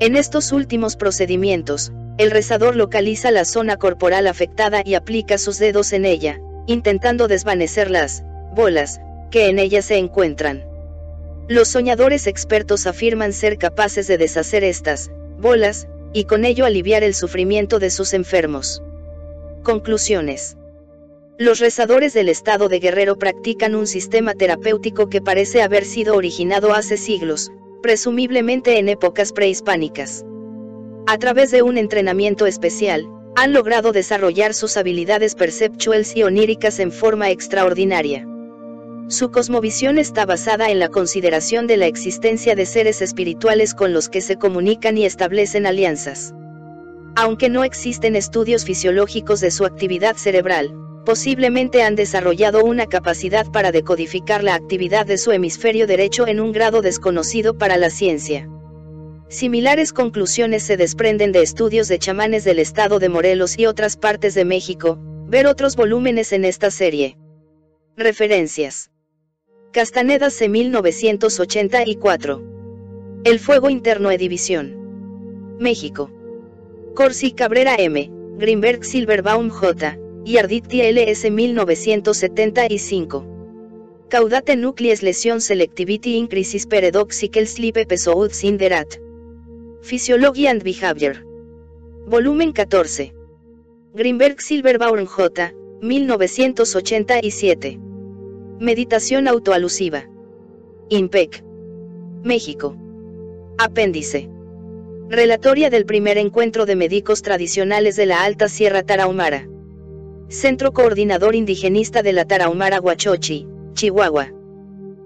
En 0.00 0.14
estos 0.14 0.52
últimos 0.52 0.94
procedimientos, 0.94 1.92
el 2.18 2.30
rezador 2.30 2.76
localiza 2.76 3.32
la 3.32 3.44
zona 3.44 3.76
corporal 3.76 4.28
afectada 4.28 4.82
y 4.84 4.94
aplica 4.94 5.38
sus 5.38 5.58
dedos 5.58 5.92
en 5.92 6.04
ella, 6.04 6.40
intentando 6.66 7.26
desvanecer 7.26 7.90
las 7.90 8.22
bolas 8.54 9.00
que 9.32 9.48
en 9.48 9.58
ella 9.58 9.82
se 9.82 9.96
encuentran. 9.96 10.64
Los 11.48 11.68
soñadores 11.68 12.28
expertos 12.28 12.86
afirman 12.86 13.32
ser 13.32 13.58
capaces 13.58 14.06
de 14.06 14.18
deshacer 14.18 14.62
estas 14.62 15.10
bolas, 15.38 15.88
y 16.12 16.24
con 16.24 16.44
ello 16.44 16.64
aliviar 16.64 17.02
el 17.02 17.14
sufrimiento 17.14 17.78
de 17.78 17.90
sus 17.90 18.14
enfermos. 18.14 18.82
Conclusiones. 19.62 20.56
Los 21.38 21.58
rezadores 21.58 22.14
del 22.14 22.28
estado 22.28 22.68
de 22.68 22.78
guerrero 22.78 23.18
practican 23.18 23.74
un 23.74 23.86
sistema 23.86 24.34
terapéutico 24.34 25.08
que 25.08 25.20
parece 25.20 25.60
haber 25.60 25.84
sido 25.84 26.16
originado 26.16 26.72
hace 26.72 26.96
siglos, 26.96 27.50
presumiblemente 27.82 28.78
en 28.78 28.88
épocas 28.88 29.32
prehispánicas. 29.32 30.24
A 31.06 31.18
través 31.18 31.50
de 31.50 31.62
un 31.62 31.78
entrenamiento 31.78 32.46
especial, 32.46 33.06
han 33.36 33.52
logrado 33.52 33.92
desarrollar 33.92 34.52
sus 34.52 34.76
habilidades 34.76 35.34
perceptuales 35.34 36.16
y 36.16 36.22
oníricas 36.22 36.80
en 36.80 36.90
forma 36.90 37.30
extraordinaria. 37.30 38.26
Su 39.08 39.30
cosmovisión 39.30 39.96
está 39.96 40.26
basada 40.26 40.70
en 40.70 40.78
la 40.78 40.88
consideración 40.88 41.66
de 41.66 41.76
la 41.76 41.86
existencia 41.86 42.54
de 42.54 42.66
seres 42.66 43.00
espirituales 43.00 43.74
con 43.74 43.94
los 43.94 44.08
que 44.08 44.20
se 44.20 44.36
comunican 44.36 44.98
y 44.98 45.06
establecen 45.06 45.66
alianzas. 45.66 46.34
Aunque 47.16 47.48
no 47.48 47.64
existen 47.64 48.16
estudios 48.16 48.64
fisiológicos 48.64 49.40
de 49.40 49.50
su 49.50 49.64
actividad 49.64 50.16
cerebral, 50.16 50.74
posiblemente 51.08 51.82
han 51.82 51.96
desarrollado 51.96 52.62
una 52.62 52.84
capacidad 52.84 53.50
para 53.50 53.72
decodificar 53.72 54.44
la 54.44 54.54
actividad 54.54 55.06
de 55.06 55.16
su 55.16 55.32
hemisferio 55.32 55.86
derecho 55.86 56.26
en 56.26 56.38
un 56.38 56.52
grado 56.52 56.82
desconocido 56.82 57.56
para 57.56 57.78
la 57.78 57.88
ciencia. 57.88 58.46
Similares 59.30 59.94
conclusiones 59.94 60.64
se 60.64 60.76
desprenden 60.76 61.32
de 61.32 61.40
estudios 61.40 61.88
de 61.88 61.98
chamanes 61.98 62.44
del 62.44 62.58
estado 62.58 62.98
de 62.98 63.08
Morelos 63.08 63.58
y 63.58 63.64
otras 63.64 63.96
partes 63.96 64.34
de 64.34 64.44
México, 64.44 64.98
ver 65.26 65.46
otros 65.46 65.76
volúmenes 65.76 66.34
en 66.34 66.44
esta 66.44 66.70
serie. 66.70 67.16
Referencias. 67.96 68.90
Castaneda 69.72 70.28
C. 70.28 70.50
1984. 70.50 72.42
El 73.24 73.38
Fuego 73.38 73.70
Interno 73.70 74.10
Edivisión. 74.10 75.56
México. 75.58 76.10
Corsi 76.94 77.32
Cabrera 77.32 77.76
M. 77.78 78.10
Greenberg 78.36 78.84
Silverbaum 78.84 79.48
J. 79.48 79.98
y 80.28 80.36
Arditi 80.36 80.82
LS 80.82 81.30
1975. 81.30 83.24
Caudate 84.10 84.56
Nucleus 84.56 85.02
Lesion 85.02 85.40
Selectivity 85.40 86.16
Increases 86.16 86.66
Paradoxical 86.66 87.46
Sleep 87.46 87.78
Episodes 87.78 88.44
in 88.44 88.58
the 88.58 88.68
Rat. 88.68 89.00
Physiology 89.80 90.46
and 90.46 90.62
Behavior. 90.62 91.24
Volumen 92.04 92.52
14. 92.52 93.14
Greenberg 93.94 94.42
Silverbaum 94.42 95.06
J. 95.06 95.54
1987. 95.80 97.78
Meditación 98.60 99.28
autoalusiva. 99.28 100.10
IMPEC. 100.90 101.42
México. 102.22 102.76
Apéndice. 103.56 104.28
Relatoria 105.08 105.70
del 105.70 105.86
primer 105.86 106.18
encuentro 106.18 106.66
de 106.66 106.76
médicos 106.76 107.22
tradicionales 107.22 107.96
de 107.96 108.04
la 108.04 108.24
Alta 108.24 108.50
Sierra 108.50 108.82
Tarahumara. 108.82 109.48
Centro 110.30 110.72
Coordinador 110.72 111.34
Indigenista 111.34 112.02
de 112.02 112.12
la 112.12 112.26
Tarahumara 112.26 112.82
Huachochi, 112.82 113.46
Chihuahua. 113.72 114.30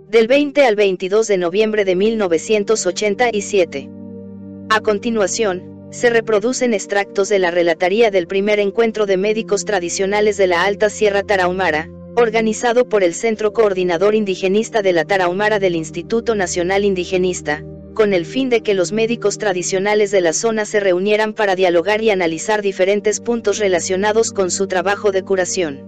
Del 0.08 0.26
20 0.26 0.64
al 0.64 0.74
22 0.74 1.28
de 1.28 1.38
noviembre 1.38 1.84
de 1.84 1.94
1987. 1.94 3.88
A 4.68 4.80
continuación, 4.80 5.86
se 5.92 6.10
reproducen 6.10 6.74
extractos 6.74 7.28
de 7.28 7.38
la 7.38 7.52
relataría 7.52 8.10
del 8.10 8.26
primer 8.26 8.58
encuentro 8.58 9.06
de 9.06 9.16
médicos 9.16 9.64
tradicionales 9.64 10.38
de 10.38 10.48
la 10.48 10.64
Alta 10.64 10.90
Sierra 10.90 11.22
Tarahumara, 11.22 11.88
organizado 12.16 12.88
por 12.88 13.04
el 13.04 13.14
Centro 13.14 13.52
Coordinador 13.52 14.16
Indigenista 14.16 14.82
de 14.82 14.92
la 14.92 15.04
Tarahumara 15.04 15.60
del 15.60 15.76
Instituto 15.76 16.34
Nacional 16.34 16.84
Indigenista, 16.84 17.62
con 17.94 18.14
el 18.14 18.26
fin 18.26 18.48
de 18.48 18.62
que 18.62 18.74
los 18.74 18.92
médicos 18.92 19.38
tradicionales 19.38 20.10
de 20.10 20.20
la 20.20 20.32
zona 20.32 20.64
se 20.64 20.80
reunieran 20.80 21.32
para 21.32 21.54
dialogar 21.54 22.02
y 22.02 22.10
analizar 22.10 22.62
diferentes 22.62 23.20
puntos 23.20 23.58
relacionados 23.58 24.32
con 24.32 24.50
su 24.50 24.66
trabajo 24.66 25.12
de 25.12 25.22
curación. 25.22 25.82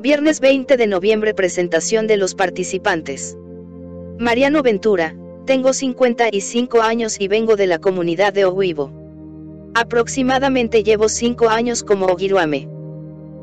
Viernes 0.00 0.40
20 0.40 0.76
de 0.76 0.86
noviembre 0.86 1.34
presentación 1.34 2.06
de 2.06 2.16
los 2.16 2.34
participantes. 2.34 3.36
Mariano 4.18 4.62
Ventura, 4.62 5.16
tengo 5.46 5.72
55 5.72 6.82
años 6.82 7.20
y 7.20 7.28
vengo 7.28 7.56
de 7.56 7.66
la 7.66 7.78
comunidad 7.78 8.32
de 8.32 8.44
Ohuivo. 8.44 8.92
Aproximadamente 9.74 10.82
llevo 10.82 11.08
5 11.08 11.48
años 11.48 11.82
como 11.82 12.06
Ogiruame. 12.06 12.68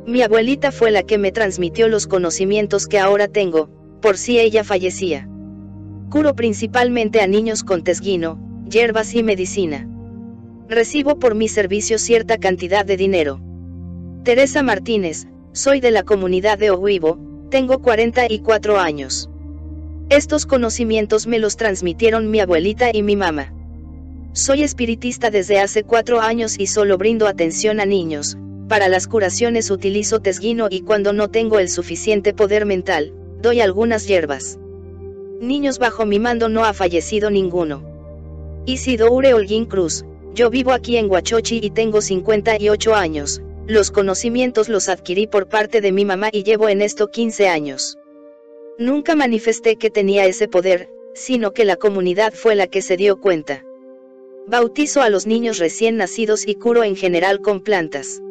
Mi 0.06 0.22
abuelita 0.22 0.72
fue 0.72 0.92
la 0.92 1.04
que 1.04 1.18
me 1.18 1.32
transmitió 1.32 1.88
los 1.88 2.08
conocimientos 2.08 2.88
que 2.88 3.00
ahora 3.00 3.28
tengo, 3.28 3.70
por 4.02 4.18
si 4.18 4.40
ella 4.40 4.64
fallecía. 4.64 5.28
Curo 6.12 6.36
principalmente 6.36 7.22
a 7.22 7.28
niños 7.28 7.64
con 7.64 7.86
tesguino, 7.86 8.38
hierbas 8.70 9.16
y 9.16 9.24
medicina. 9.24 9.88
Recibo 10.68 11.18
por 11.20 11.36
mi 11.36 11.48
servicio 11.48 11.98
cierta 11.98 12.38
cantidad 12.38 12.86
de 12.86 12.98
dinero. 12.98 13.40
Teresa 14.24 14.62
Martínez, 14.62 15.28
soy 15.54 15.80
de 15.80 15.90
la 15.90 16.04
comunidad 16.04 16.58
de 16.58 16.70
Ohuivo, 16.70 17.18
tengo 17.50 17.80
44 17.80 18.78
años. 18.78 19.30
Estos 20.10 20.46
conocimientos 20.46 21.28
me 21.28 21.40
los 21.40 21.56
transmitieron 21.56 22.30
mi 22.30 22.42
abuelita 22.42 22.90
y 22.94 23.04
mi 23.04 23.16
mamá. 23.16 23.54
Soy 24.34 24.64
espiritista 24.64 25.32
desde 25.32 25.62
hace 25.62 25.84
cuatro 25.84 26.20
años 26.20 26.60
y 26.60 26.68
solo 26.68 26.98
brindo 26.98 27.26
atención 27.26 27.80
a 27.80 27.86
niños. 27.86 28.38
Para 28.68 28.90
las 28.90 29.08
curaciones 29.08 29.72
utilizo 29.72 30.20
tesguino 30.20 30.68
y 30.70 30.82
cuando 30.82 31.14
no 31.14 31.30
tengo 31.30 31.58
el 31.58 31.70
suficiente 31.70 32.34
poder 32.34 32.66
mental, 32.66 33.14
doy 33.42 33.62
algunas 33.62 34.10
hierbas. 34.10 34.60
Niños 35.42 35.80
bajo 35.80 36.06
mi 36.06 36.20
mando 36.20 36.50
no 36.50 36.66
ha 36.66 36.72
fallecido 36.72 37.32
ninguno. 37.32 37.82
Isidore 38.68 39.34
Holguín 39.34 39.66
Cruz, 39.66 40.06
yo 40.36 40.52
vivo 40.52 40.72
aquí 40.72 40.98
en 40.98 41.10
Huachochi 41.10 41.60
y 41.64 41.72
tengo 41.72 42.00
58 42.02 42.94
años. 42.94 43.42
Los 43.66 43.90
conocimientos 43.90 44.70
los 44.70 44.88
adquirí 44.88 45.26
por 45.26 45.48
parte 45.48 45.82
de 45.82 45.92
mi 45.92 46.06
mamá 46.06 46.30
y 46.32 46.44
llevo 46.44 46.70
en 46.70 46.84
esto 46.84 47.08
15 47.08 47.48
años. 47.48 47.98
Nunca 48.78 49.16
manifesté 49.16 49.78
que 49.78 49.90
tenía 49.90 50.26
ese 50.26 50.48
poder, 50.48 50.90
sino 51.16 51.54
que 51.54 51.66
la 51.66 51.76
comunidad 51.76 52.34
fue 52.34 52.54
la 52.54 52.68
que 52.68 52.84
se 52.84 52.96
dio 52.96 53.20
cuenta. 53.20 53.66
Bautizo 54.46 55.02
a 55.02 55.10
los 55.10 55.26
niños 55.26 55.58
recién 55.58 55.98
nacidos 55.98 56.48
y 56.48 56.54
curo 56.54 56.84
en 56.84 56.96
general 56.96 57.42
con 57.42 57.62
plantas. 57.62 58.22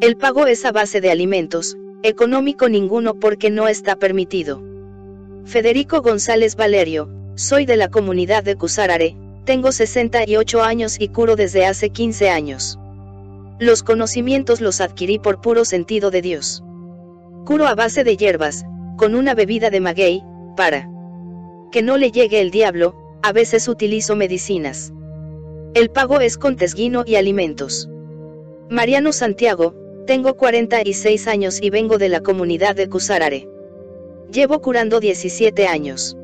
El 0.00 0.16
pago 0.16 0.46
es 0.46 0.64
a 0.64 0.70
base 0.70 1.00
de 1.00 1.10
alimentos, 1.10 1.76
económico 2.04 2.68
ninguno 2.68 3.14
porque 3.18 3.50
no 3.50 3.66
está 3.66 3.96
permitido. 3.96 4.67
Federico 5.44 6.02
González 6.02 6.56
Valerio, 6.56 7.08
soy 7.34 7.64
de 7.64 7.76
la 7.76 7.88
comunidad 7.88 8.44
de 8.44 8.56
Cusarare, 8.56 9.16
tengo 9.44 9.72
68 9.72 10.62
años 10.62 10.96
y 11.00 11.08
curo 11.08 11.36
desde 11.36 11.64
hace 11.64 11.90
15 11.90 12.28
años. 12.28 12.78
Los 13.58 13.82
conocimientos 13.82 14.60
los 14.60 14.80
adquirí 14.80 15.18
por 15.18 15.40
puro 15.40 15.64
sentido 15.64 16.10
de 16.10 16.22
Dios. 16.22 16.62
Curo 17.46 17.66
a 17.66 17.74
base 17.74 18.04
de 18.04 18.16
hierbas, 18.16 18.64
con 18.96 19.14
una 19.14 19.34
bebida 19.34 19.70
de 19.70 19.80
maguey, 19.80 20.22
para 20.56 20.88
que 21.72 21.82
no 21.82 21.96
le 21.96 22.10
llegue 22.10 22.40
el 22.40 22.50
diablo, 22.50 22.94
a 23.22 23.32
veces 23.32 23.68
utilizo 23.68 24.16
medicinas. 24.16 24.92
El 25.74 25.90
pago 25.90 26.20
es 26.20 26.38
con 26.38 26.56
tesguino 26.56 27.04
y 27.06 27.16
alimentos. 27.16 27.88
Mariano 28.70 29.12
Santiago, 29.12 29.74
tengo 30.06 30.34
46 30.34 31.26
años 31.26 31.58
y 31.62 31.70
vengo 31.70 31.98
de 31.98 32.08
la 32.08 32.20
comunidad 32.20 32.74
de 32.74 32.88
Cusarare. 32.88 33.48
Llevo 34.30 34.60
curando 34.60 35.00
17 35.00 35.66
años. 35.66 36.14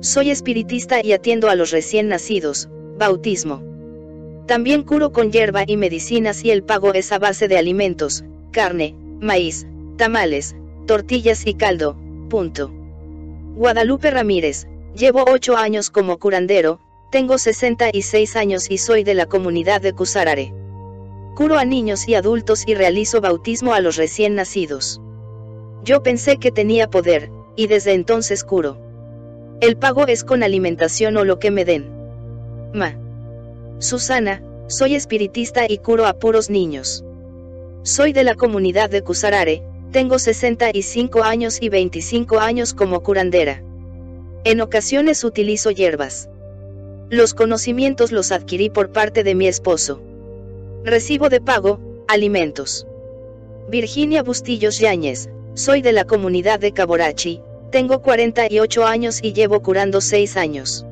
Soy 0.00 0.30
espiritista 0.30 1.02
y 1.02 1.12
atiendo 1.12 1.48
a 1.48 1.54
los 1.54 1.70
recién 1.70 2.08
nacidos, 2.08 2.68
bautismo. 2.98 3.62
También 4.46 4.82
curo 4.82 5.12
con 5.12 5.32
hierba 5.32 5.64
y 5.66 5.78
medicinas 5.78 6.44
y 6.44 6.50
el 6.50 6.62
pago 6.62 6.92
es 6.92 7.10
a 7.10 7.18
base 7.18 7.48
de 7.48 7.56
alimentos, 7.56 8.22
carne, 8.50 8.94
maíz, 9.20 9.66
tamales, 9.96 10.54
tortillas 10.86 11.46
y 11.46 11.54
caldo, 11.54 11.96
punto. 12.28 12.70
Guadalupe 13.56 14.10
Ramírez, 14.10 14.66
llevo 14.94 15.24
8 15.26 15.56
años 15.56 15.88
como 15.88 16.18
curandero, 16.18 16.80
tengo 17.10 17.38
66 17.38 18.36
años 18.36 18.70
y 18.70 18.76
soy 18.76 19.04
de 19.04 19.14
la 19.14 19.24
comunidad 19.24 19.80
de 19.80 19.94
Cusarare. 19.94 20.52
Curo 21.34 21.56
a 21.56 21.64
niños 21.64 22.08
y 22.08 22.14
adultos 22.14 22.64
y 22.66 22.74
realizo 22.74 23.22
bautismo 23.22 23.72
a 23.72 23.80
los 23.80 23.96
recién 23.96 24.34
nacidos. 24.34 25.00
Yo 25.84 26.02
pensé 26.02 26.36
que 26.36 26.52
tenía 26.52 26.88
poder, 26.88 27.30
y 27.56 27.66
desde 27.66 27.92
entonces 27.92 28.44
curo. 28.44 28.78
El 29.60 29.76
pago 29.76 30.06
es 30.06 30.24
con 30.24 30.42
alimentación 30.42 31.16
o 31.16 31.24
lo 31.24 31.38
que 31.38 31.50
me 31.50 31.64
den. 31.64 31.90
Ma. 32.72 32.96
Susana, 33.78 34.42
soy 34.68 34.94
espiritista 34.94 35.66
y 35.68 35.78
curo 35.78 36.06
a 36.06 36.14
puros 36.14 36.50
niños. 36.50 37.04
Soy 37.82 38.12
de 38.12 38.24
la 38.24 38.36
comunidad 38.36 38.90
de 38.90 39.02
Cusarare, 39.02 39.62
tengo 39.90 40.18
65 40.18 41.22
años 41.24 41.58
y 41.60 41.68
25 41.68 42.38
años 42.38 42.74
como 42.74 43.02
curandera. 43.02 43.62
En 44.44 44.60
ocasiones 44.60 45.24
utilizo 45.24 45.70
hierbas. 45.70 46.28
Los 47.10 47.34
conocimientos 47.34 48.10
los 48.10 48.32
adquirí 48.32 48.70
por 48.70 48.90
parte 48.90 49.22
de 49.22 49.34
mi 49.34 49.46
esposo. 49.46 50.00
Recibo 50.84 51.28
de 51.28 51.40
pago, 51.40 51.78
alimentos. 52.08 52.86
Virginia 53.68 54.22
Bustillos 54.22 54.78
Yáñez, 54.78 55.28
soy 55.54 55.82
de 55.82 55.92
la 55.92 56.04
comunidad 56.04 56.60
de 56.60 56.72
Caborachi, 56.72 57.42
tengo 57.70 58.00
48 58.00 58.86
años 58.86 59.20
y 59.22 59.32
llevo 59.34 59.62
curando 59.62 60.00
6 60.00 60.36
años. 60.36 60.86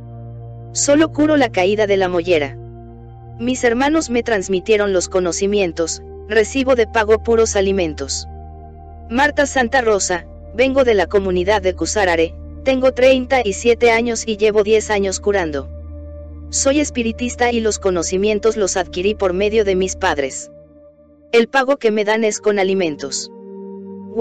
Solo 0.73 1.12
curo 1.12 1.37
la 1.37 1.51
caída 1.51 1.87
de 1.87 1.97
la 1.97 2.09
mollera. 2.09 2.57
Mis 3.39 3.65
hermanos 3.65 4.10
me 4.10 4.23
transmitieron 4.23 4.93
los 4.93 5.09
conocimientos, 5.09 6.03
recibo 6.28 6.75
de 6.75 6.87
pago 6.87 7.23
puros 7.23 7.57
alimentos. 7.57 8.28
Marta 9.09 9.47
Santa 9.47 9.81
Rosa, 9.81 10.26
vengo 10.55 10.85
de 10.85 10.94
la 10.94 11.07
comunidad 11.07 11.62
de 11.62 11.75
Cusarare, 11.75 12.35
tengo 12.62 12.93
37 12.93 13.91
años 13.91 14.25
y 14.26 14.37
llevo 14.37 14.62
10 14.62 14.91
años 14.91 15.21
curando. 15.21 15.69
Soy 16.51 16.81
espiritista 16.81 17.51
y 17.51 17.60
los 17.60 17.78
conocimientos 17.78 18.57
los 18.59 18.76
adquirí 18.76 19.15
por 19.15 19.33
medio 19.33 19.65
de 19.65 19.75
mis 19.75 19.97
padres. 19.97 20.51
El 21.33 21.49
pago 21.49 21.78
que 21.78 21.91
me 21.91 22.05
dan 22.05 22.25
es 22.25 22.41
con 22.41 22.59
alimentos. 22.59 23.31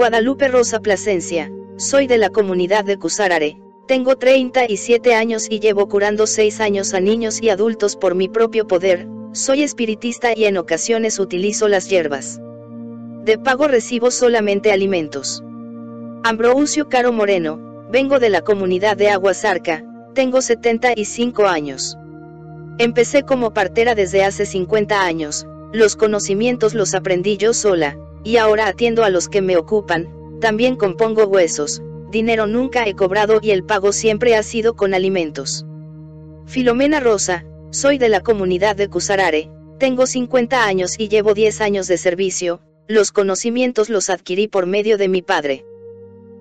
Guadalupe 0.00 0.48
Rosa 0.48 0.80
Plasencia, 0.80 1.52
soy 1.76 2.06
de 2.06 2.16
la 2.16 2.30
comunidad 2.30 2.86
de 2.86 2.96
Cusarare, 2.96 3.60
tengo 3.86 4.16
37 4.16 5.14
años 5.14 5.46
y 5.50 5.60
llevo 5.60 5.90
curando 5.90 6.26
6 6.26 6.58
años 6.62 6.94
a 6.94 7.00
niños 7.00 7.42
y 7.42 7.50
adultos 7.50 7.96
por 7.96 8.14
mi 8.14 8.26
propio 8.26 8.66
poder, 8.66 9.06
soy 9.32 9.62
espiritista 9.62 10.32
y 10.34 10.46
en 10.46 10.56
ocasiones 10.56 11.18
utilizo 11.18 11.68
las 11.68 11.90
hierbas. 11.90 12.40
De 13.26 13.36
pago 13.36 13.68
recibo 13.68 14.10
solamente 14.10 14.72
alimentos. 14.72 15.44
Ambrosio 16.24 16.88
Caro 16.88 17.12
Moreno, 17.12 17.60
vengo 17.90 18.18
de 18.18 18.30
la 18.30 18.40
comunidad 18.40 18.96
de 18.96 19.10
Aguasarca, 19.10 19.84
tengo 20.14 20.40
75 20.40 21.46
años. 21.46 21.98
Empecé 22.78 23.22
como 23.24 23.52
partera 23.52 23.94
desde 23.94 24.24
hace 24.24 24.46
50 24.46 25.04
años, 25.04 25.46
los 25.74 25.94
conocimientos 25.94 26.72
los 26.72 26.94
aprendí 26.94 27.36
yo 27.36 27.52
sola, 27.52 27.98
y 28.24 28.36
ahora 28.36 28.66
atiendo 28.66 29.04
a 29.04 29.10
los 29.10 29.28
que 29.28 29.42
me 29.42 29.56
ocupan, 29.56 30.08
también 30.40 30.76
compongo 30.76 31.24
huesos, 31.24 31.82
dinero 32.10 32.46
nunca 32.46 32.86
he 32.86 32.94
cobrado 32.94 33.40
y 33.42 33.50
el 33.50 33.64
pago 33.64 33.92
siempre 33.92 34.34
ha 34.36 34.42
sido 34.42 34.74
con 34.74 34.94
alimentos. 34.94 35.66
Filomena 36.46 37.00
Rosa, 37.00 37.44
soy 37.70 37.98
de 37.98 38.08
la 38.08 38.20
comunidad 38.20 38.76
de 38.76 38.88
Cusarare, 38.88 39.50
tengo 39.78 40.06
50 40.06 40.64
años 40.64 40.96
y 40.98 41.08
llevo 41.08 41.34
10 41.34 41.60
años 41.60 41.86
de 41.88 41.96
servicio, 41.96 42.60
los 42.88 43.12
conocimientos 43.12 43.88
los 43.88 44.10
adquirí 44.10 44.48
por 44.48 44.66
medio 44.66 44.98
de 44.98 45.08
mi 45.08 45.22
padre. 45.22 45.64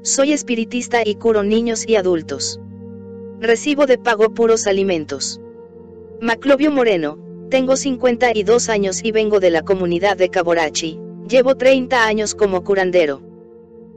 Soy 0.01 0.33
espiritista 0.33 1.03
y 1.05 1.15
curo 1.15 1.43
niños 1.43 1.87
y 1.87 1.95
adultos. 1.95 2.59
Recibo 3.39 3.85
de 3.85 3.97
pago 3.97 4.33
puros 4.33 4.65
alimentos. 4.65 5.39
Maclovio 6.21 6.71
Moreno, 6.71 7.19
tengo 7.49 7.75
52 7.75 8.69
años 8.69 9.01
y 9.03 9.11
vengo 9.11 9.39
de 9.39 9.51
la 9.51 9.61
comunidad 9.61 10.17
de 10.17 10.29
Caborachi, 10.29 10.99
llevo 11.29 11.55
30 11.55 12.05
años 12.05 12.33
como 12.33 12.63
curandero. 12.63 13.21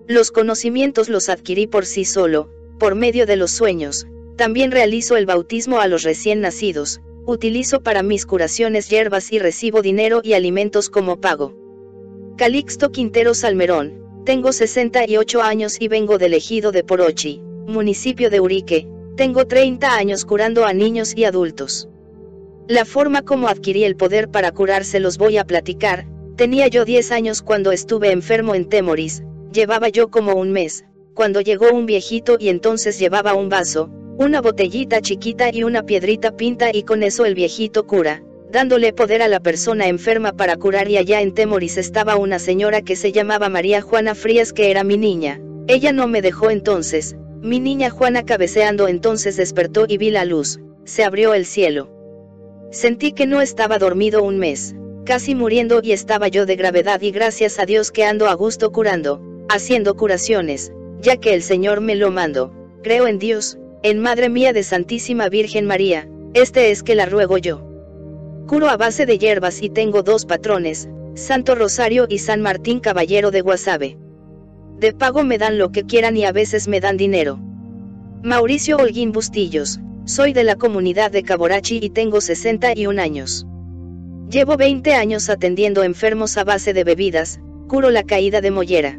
Los 0.07 0.31
conocimientos 0.31 1.09
los 1.09 1.31
adquirí 1.31 1.67
por 1.67 1.87
sí 1.87 2.05
solo, 2.05 2.51
por 2.79 2.95
medio 2.95 3.25
de 3.25 3.37
los 3.37 3.51
sueños, 3.53 4.07
también 4.37 4.71
realizo 4.71 5.17
el 5.17 5.25
bautismo 5.25 5.81
a 5.81 5.89
los 5.89 6.03
recién 6.03 6.43
nacidos, 6.43 7.01
utilizo 7.25 7.83
para 7.83 8.03
mis 8.03 8.27
curaciones 8.27 8.91
hierbas 8.91 9.33
y 9.33 9.39
recibo 9.39 9.81
dinero 9.81 10.21
y 10.23 10.35
alimentos 10.35 10.91
como 10.91 11.21
pago. 11.21 11.55
Calixto 12.37 12.93
Quintero 12.93 13.33
Salmerón, 13.33 14.03
tengo 14.27 14.53
68 14.53 15.43
años 15.43 15.81
y 15.81 15.89
vengo 15.89 16.19
del 16.19 16.35
ejido 16.35 16.71
de 16.71 16.85
Porochi, 16.85 17.41
municipio 17.67 18.29
de 18.29 18.41
Urique, 18.41 18.89
tengo 19.17 19.47
30 19.47 19.95
años 19.95 20.25
curando 20.27 20.67
a 20.67 20.75
niños 20.75 21.15
y 21.17 21.25
adultos. 21.25 21.89
La 22.69 22.85
forma 22.85 23.23
como 23.23 23.49
adquirí 23.49 23.85
el 23.85 23.97
poder 23.97 24.31
para 24.31 24.53
curarse 24.53 25.01
los 25.01 25.19
voy 25.19 25.39
a 25.39 25.45
platicar, 25.45 26.07
tenía 26.37 26.69
yo 26.69 26.85
10 26.85 27.13
años 27.13 27.43
cuando 27.43 27.73
estuve 27.73 28.11
enfermo 28.11 28.55
en 28.55 28.69
Temoris, 28.69 29.23
llevaba 29.53 29.89
yo 29.89 30.11
como 30.11 30.35
un 30.35 30.53
mes, 30.53 30.85
cuando 31.15 31.41
llegó 31.41 31.71
un 31.73 31.87
viejito 31.87 32.37
y 32.39 32.49
entonces 32.49 32.99
llevaba 32.99 33.35
un 33.35 33.49
vaso, 33.49 33.91
una 34.19 34.41
botellita 34.41 35.01
chiquita 35.01 35.51
y 35.53 35.63
una 35.65 35.85
piedrita 35.85 36.37
pinta 36.37 36.71
y 36.73 36.85
con 36.85 37.03
eso 37.03 37.25
el 37.25 37.35
viejito 37.35 37.87
cura, 37.87 38.23
dándole 38.51 38.93
poder 38.93 39.23
a 39.23 39.29
la 39.29 39.41
persona 39.41 39.89
enferma 39.89 40.33
para 40.33 40.57
curar 40.57 40.89
y 40.89 40.97
allá 40.97 41.21
en 41.21 41.33
Temoris 41.33 41.79
estaba 41.79 42.17
una 42.17 42.39
señora 42.39 42.83
que 42.83 42.97
se 42.97 43.13
llamaba 43.13 43.49
María 43.49 43.83
Juana 43.83 44.15
Frías 44.15 44.53
que 44.53 44.71
era 44.71 44.85
mi 44.85 44.97
niña. 44.97 45.41
Ella 45.69 45.93
no 45.93 46.07
me 46.07 46.23
dejó 46.23 46.51
entonces, 46.51 47.17
mi 47.41 47.61
niña 47.61 47.91
Juana 47.91 48.25
cabeceando 48.25 48.89
entonces 48.89 49.37
despertó 49.37 49.87
y 49.89 49.97
vi 49.97 50.11
la 50.11 50.25
luz, 50.25 50.61
se 50.85 51.05
abrió 51.05 51.35
el 51.35 51.47
cielo. 51.47 51.91
Sentí 52.71 53.13
que 53.13 53.27
no 53.27 53.41
estaba 53.41 53.79
dormido 53.79 54.23
un 54.23 54.39
mes, 54.39 54.75
casi 55.05 55.35
muriendo 55.35 55.81
y 55.83 55.93
estaba 55.93 56.29
yo 56.29 56.47
de 56.47 56.57
gravedad 56.57 57.01
y 57.01 57.11
gracias 57.11 57.59
a 57.59 57.67
Dios 57.67 57.91
que 57.91 58.05
ando 58.05 58.29
a 58.29 58.35
gusto 58.35 58.73
curando, 58.73 59.21
haciendo 59.49 59.97
curaciones, 59.97 60.73
ya 61.01 61.17
que 61.17 61.35
el 61.35 61.43
Señor 61.43 61.81
me 61.81 61.97
lo 61.97 62.11
mandó. 62.11 62.53
Creo 62.83 63.07
en 63.07 63.19
Dios, 63.19 63.59
en 63.83 64.01
Madre 64.01 64.29
mía 64.29 64.53
de 64.53 64.63
Santísima 64.63 65.29
Virgen 65.29 65.67
María, 65.67 66.09
este 66.35 66.71
es 66.71 66.83
que 66.83 66.95
la 66.95 67.07
ruego 67.07 67.39
yo. 67.39 67.67
Curo 68.47 68.69
a 68.69 68.77
base 68.77 69.07
de 69.07 69.19
hierbas 69.19 69.63
y 69.63 69.71
tengo 69.71 70.03
dos 70.03 70.25
patrones, 70.25 70.89
Santo 71.15 71.55
Rosario 71.55 72.07
y 72.09 72.19
San 72.19 72.41
Martín 72.41 72.81
Caballero 72.81 73.31
de 73.31 73.41
Guasave. 73.41 73.99
De 74.79 74.93
pago 74.93 75.25
me 75.25 75.39
dan 75.39 75.59
lo 75.59 75.71
que 75.71 75.85
quieran 75.85 76.17
y 76.17 76.25
a 76.25 76.33
veces 76.33 76.69
me 76.69 76.81
dan 76.81 76.97
dinero. 76.97 77.39
Mauricio 78.23 78.77
Holguín 78.77 79.13
Bustillos, 79.13 79.81
soy 80.05 80.33
de 80.33 80.45
la 80.45 80.57
comunidad 80.57 81.11
de 81.11 81.23
Caborachi 81.23 81.81
y 81.83 81.91
tengo 81.91 82.21
61 82.21 83.01
años. 83.01 83.47
Llevo 84.33 84.57
20 84.57 84.95
años 84.95 85.29
atendiendo 85.29 85.83
enfermos 85.83 86.39
a 86.39 86.45
base 86.45 86.73
de 86.73 86.85
bebidas, 86.85 87.39
curo 87.69 87.91
la 87.91 88.03
caída 88.03 88.41
de 88.41 88.51
mollera. 88.51 88.99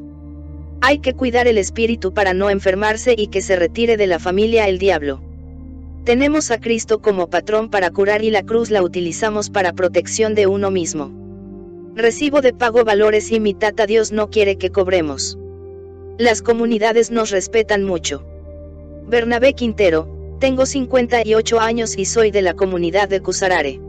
Hay 0.80 1.00
que 1.00 1.16
cuidar 1.16 1.48
el 1.48 1.58
espíritu 1.58 2.14
para 2.14 2.36
no 2.36 2.52
enfermarse 2.52 3.16
y 3.18 3.28
que 3.28 3.42
se 3.42 3.56
retire 3.56 3.98
de 3.98 4.06
la 4.06 4.20
familia 4.20 4.68
el 4.68 4.78
diablo. 4.78 5.24
Tenemos 6.04 6.52
a 6.52 6.60
Cristo 6.60 7.02
como 7.02 7.32
patrón 7.32 7.72
para 7.72 7.90
curar 7.90 8.24
y 8.24 8.30
la 8.30 8.44
cruz 8.44 8.70
la 8.70 8.84
utilizamos 8.84 9.50
para 9.50 9.74
protección 9.74 10.36
de 10.36 10.46
uno 10.46 10.70
mismo. 10.70 11.12
Recibo 11.96 12.42
de 12.42 12.54
pago 12.54 12.84
valores 12.84 13.32
y 13.32 13.40
mi 13.40 13.56
tata 13.56 13.88
Dios 13.88 14.12
no 14.12 14.30
quiere 14.30 14.58
que 14.58 14.70
cobremos. 14.70 15.40
Las 16.20 16.44
comunidades 16.44 17.10
nos 17.10 17.32
respetan 17.32 17.84
mucho. 17.84 18.24
Bernabé 19.08 19.56
Quintero, 19.56 20.38
tengo 20.40 20.68
58 20.68 21.60
años 21.60 21.98
y 21.98 22.06
soy 22.06 22.30
de 22.30 22.44
la 22.44 22.54
comunidad 22.54 23.10
de 23.10 23.20
Cusarare. 23.20 23.80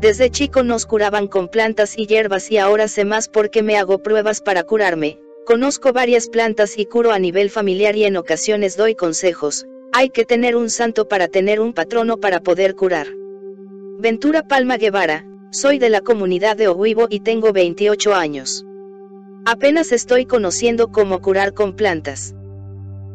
Desde 0.00 0.30
chico 0.30 0.62
nos 0.62 0.86
curaban 0.86 1.26
con 1.26 1.48
plantas 1.48 1.98
y 1.98 2.06
hierbas 2.06 2.50
y 2.50 2.56
ahora 2.56 2.88
sé 2.88 3.04
más 3.04 3.28
porque 3.28 3.62
me 3.62 3.76
hago 3.76 3.98
pruebas 3.98 4.40
para 4.40 4.62
curarme. 4.62 5.18
Conozco 5.44 5.92
varias 5.92 6.28
plantas 6.28 6.78
y 6.78 6.86
curo 6.86 7.12
a 7.12 7.18
nivel 7.18 7.50
familiar 7.50 7.94
y 7.96 8.04
en 8.04 8.16
ocasiones 8.16 8.78
doy 8.78 8.94
consejos. 8.94 9.66
Hay 9.92 10.08
que 10.08 10.24
tener 10.24 10.56
un 10.56 10.70
santo 10.70 11.06
para 11.06 11.28
tener 11.28 11.60
un 11.60 11.74
patrono 11.74 12.16
para 12.16 12.40
poder 12.40 12.76
curar. 12.76 13.08
Ventura 13.98 14.42
Palma 14.42 14.78
Guevara, 14.78 15.26
soy 15.50 15.78
de 15.78 15.90
la 15.90 16.00
comunidad 16.00 16.56
de 16.56 16.68
Ohuivo 16.68 17.06
y 17.10 17.20
tengo 17.20 17.52
28 17.52 18.14
años. 18.14 18.64
Apenas 19.44 19.92
estoy 19.92 20.24
conociendo 20.24 20.88
cómo 20.88 21.20
curar 21.20 21.52
con 21.52 21.76
plantas. 21.76 22.34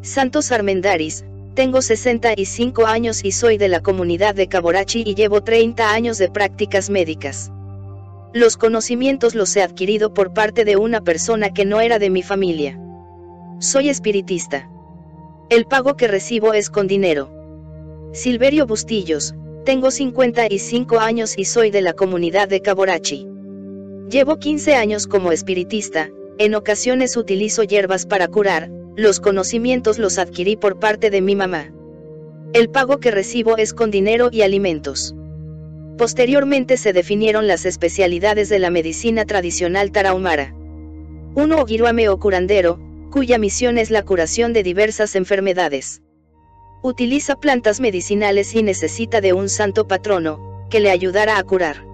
Santos 0.02 0.52
Armendaris, 0.52 1.24
tengo 1.56 1.80
65 1.80 2.86
años 2.86 3.24
y 3.24 3.32
soy 3.32 3.56
de 3.56 3.68
la 3.68 3.80
comunidad 3.80 4.34
de 4.34 4.46
Caborachi 4.46 5.02
y 5.06 5.14
llevo 5.14 5.42
30 5.42 5.90
años 5.90 6.18
de 6.18 6.30
prácticas 6.30 6.90
médicas. 6.90 7.50
Los 8.34 8.58
conocimientos 8.58 9.34
los 9.34 9.56
he 9.56 9.62
adquirido 9.62 10.12
por 10.12 10.34
parte 10.34 10.66
de 10.66 10.76
una 10.76 11.00
persona 11.00 11.54
que 11.54 11.64
no 11.64 11.80
era 11.80 11.98
de 11.98 12.10
mi 12.10 12.22
familia. 12.22 12.78
Soy 13.58 13.88
espiritista. 13.88 14.68
El 15.48 15.64
pago 15.64 15.96
que 15.96 16.08
recibo 16.08 16.52
es 16.52 16.68
con 16.68 16.88
dinero. 16.88 17.32
Silverio 18.12 18.66
Bustillos, 18.66 19.34
tengo 19.64 19.90
55 19.90 20.98
años 21.00 21.38
y 21.38 21.46
soy 21.46 21.70
de 21.70 21.80
la 21.80 21.94
comunidad 21.94 22.48
de 22.48 22.60
Caborachi. 22.60 23.26
Llevo 24.10 24.36
15 24.36 24.74
años 24.74 25.06
como 25.06 25.32
espiritista, 25.32 26.10
en 26.36 26.54
ocasiones 26.54 27.16
utilizo 27.16 27.62
hierbas 27.62 28.04
para 28.04 28.28
curar, 28.28 28.70
los 28.96 29.20
conocimientos 29.20 29.98
los 29.98 30.18
adquirí 30.18 30.56
por 30.56 30.78
parte 30.78 31.10
de 31.10 31.20
mi 31.20 31.36
mamá. 31.36 31.70
El 32.54 32.70
pago 32.70 32.96
que 32.98 33.10
recibo 33.10 33.58
es 33.58 33.74
con 33.74 33.90
dinero 33.90 34.30
y 34.32 34.40
alimentos. 34.40 35.14
Posteriormente 35.98 36.78
se 36.78 36.94
definieron 36.94 37.46
las 37.46 37.66
especialidades 37.66 38.48
de 38.48 38.58
la 38.58 38.70
medicina 38.70 39.26
tradicional 39.26 39.92
tarahumara. 39.92 40.54
Uno 41.34 41.56
Ogiruame 41.60 42.08
o 42.08 42.18
curandero, 42.18 42.80
cuya 43.10 43.36
misión 43.36 43.76
es 43.76 43.90
la 43.90 44.02
curación 44.02 44.54
de 44.54 44.62
diversas 44.62 45.14
enfermedades. 45.14 46.00
Utiliza 46.82 47.36
plantas 47.36 47.80
medicinales 47.80 48.54
y 48.54 48.62
necesita 48.62 49.20
de 49.20 49.34
un 49.34 49.50
santo 49.50 49.86
patrono, 49.86 50.66
que 50.70 50.80
le 50.80 50.90
ayudara 50.90 51.36
a 51.36 51.42
curar. 51.42 51.84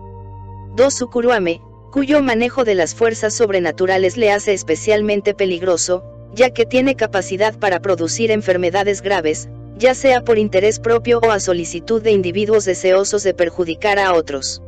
2 0.76 0.94
Sukuruame, 0.94 1.60
cuyo 1.90 2.22
manejo 2.22 2.64
de 2.64 2.76
las 2.76 2.94
fuerzas 2.94 3.34
sobrenaturales 3.34 4.16
le 4.16 4.30
hace 4.30 4.52
especialmente 4.52 5.34
peligroso, 5.34 6.04
ya 6.34 6.50
que 6.50 6.66
tiene 6.66 6.96
capacidad 6.96 7.54
para 7.58 7.80
producir 7.80 8.30
enfermedades 8.30 9.02
graves, 9.02 9.48
ya 9.76 9.94
sea 9.94 10.22
por 10.22 10.38
interés 10.38 10.78
propio 10.78 11.18
o 11.20 11.30
a 11.30 11.40
solicitud 11.40 12.02
de 12.02 12.12
individuos 12.12 12.64
deseosos 12.64 13.22
de 13.22 13.34
perjudicar 13.34 13.98
a 13.98 14.14
otros. 14.14 14.62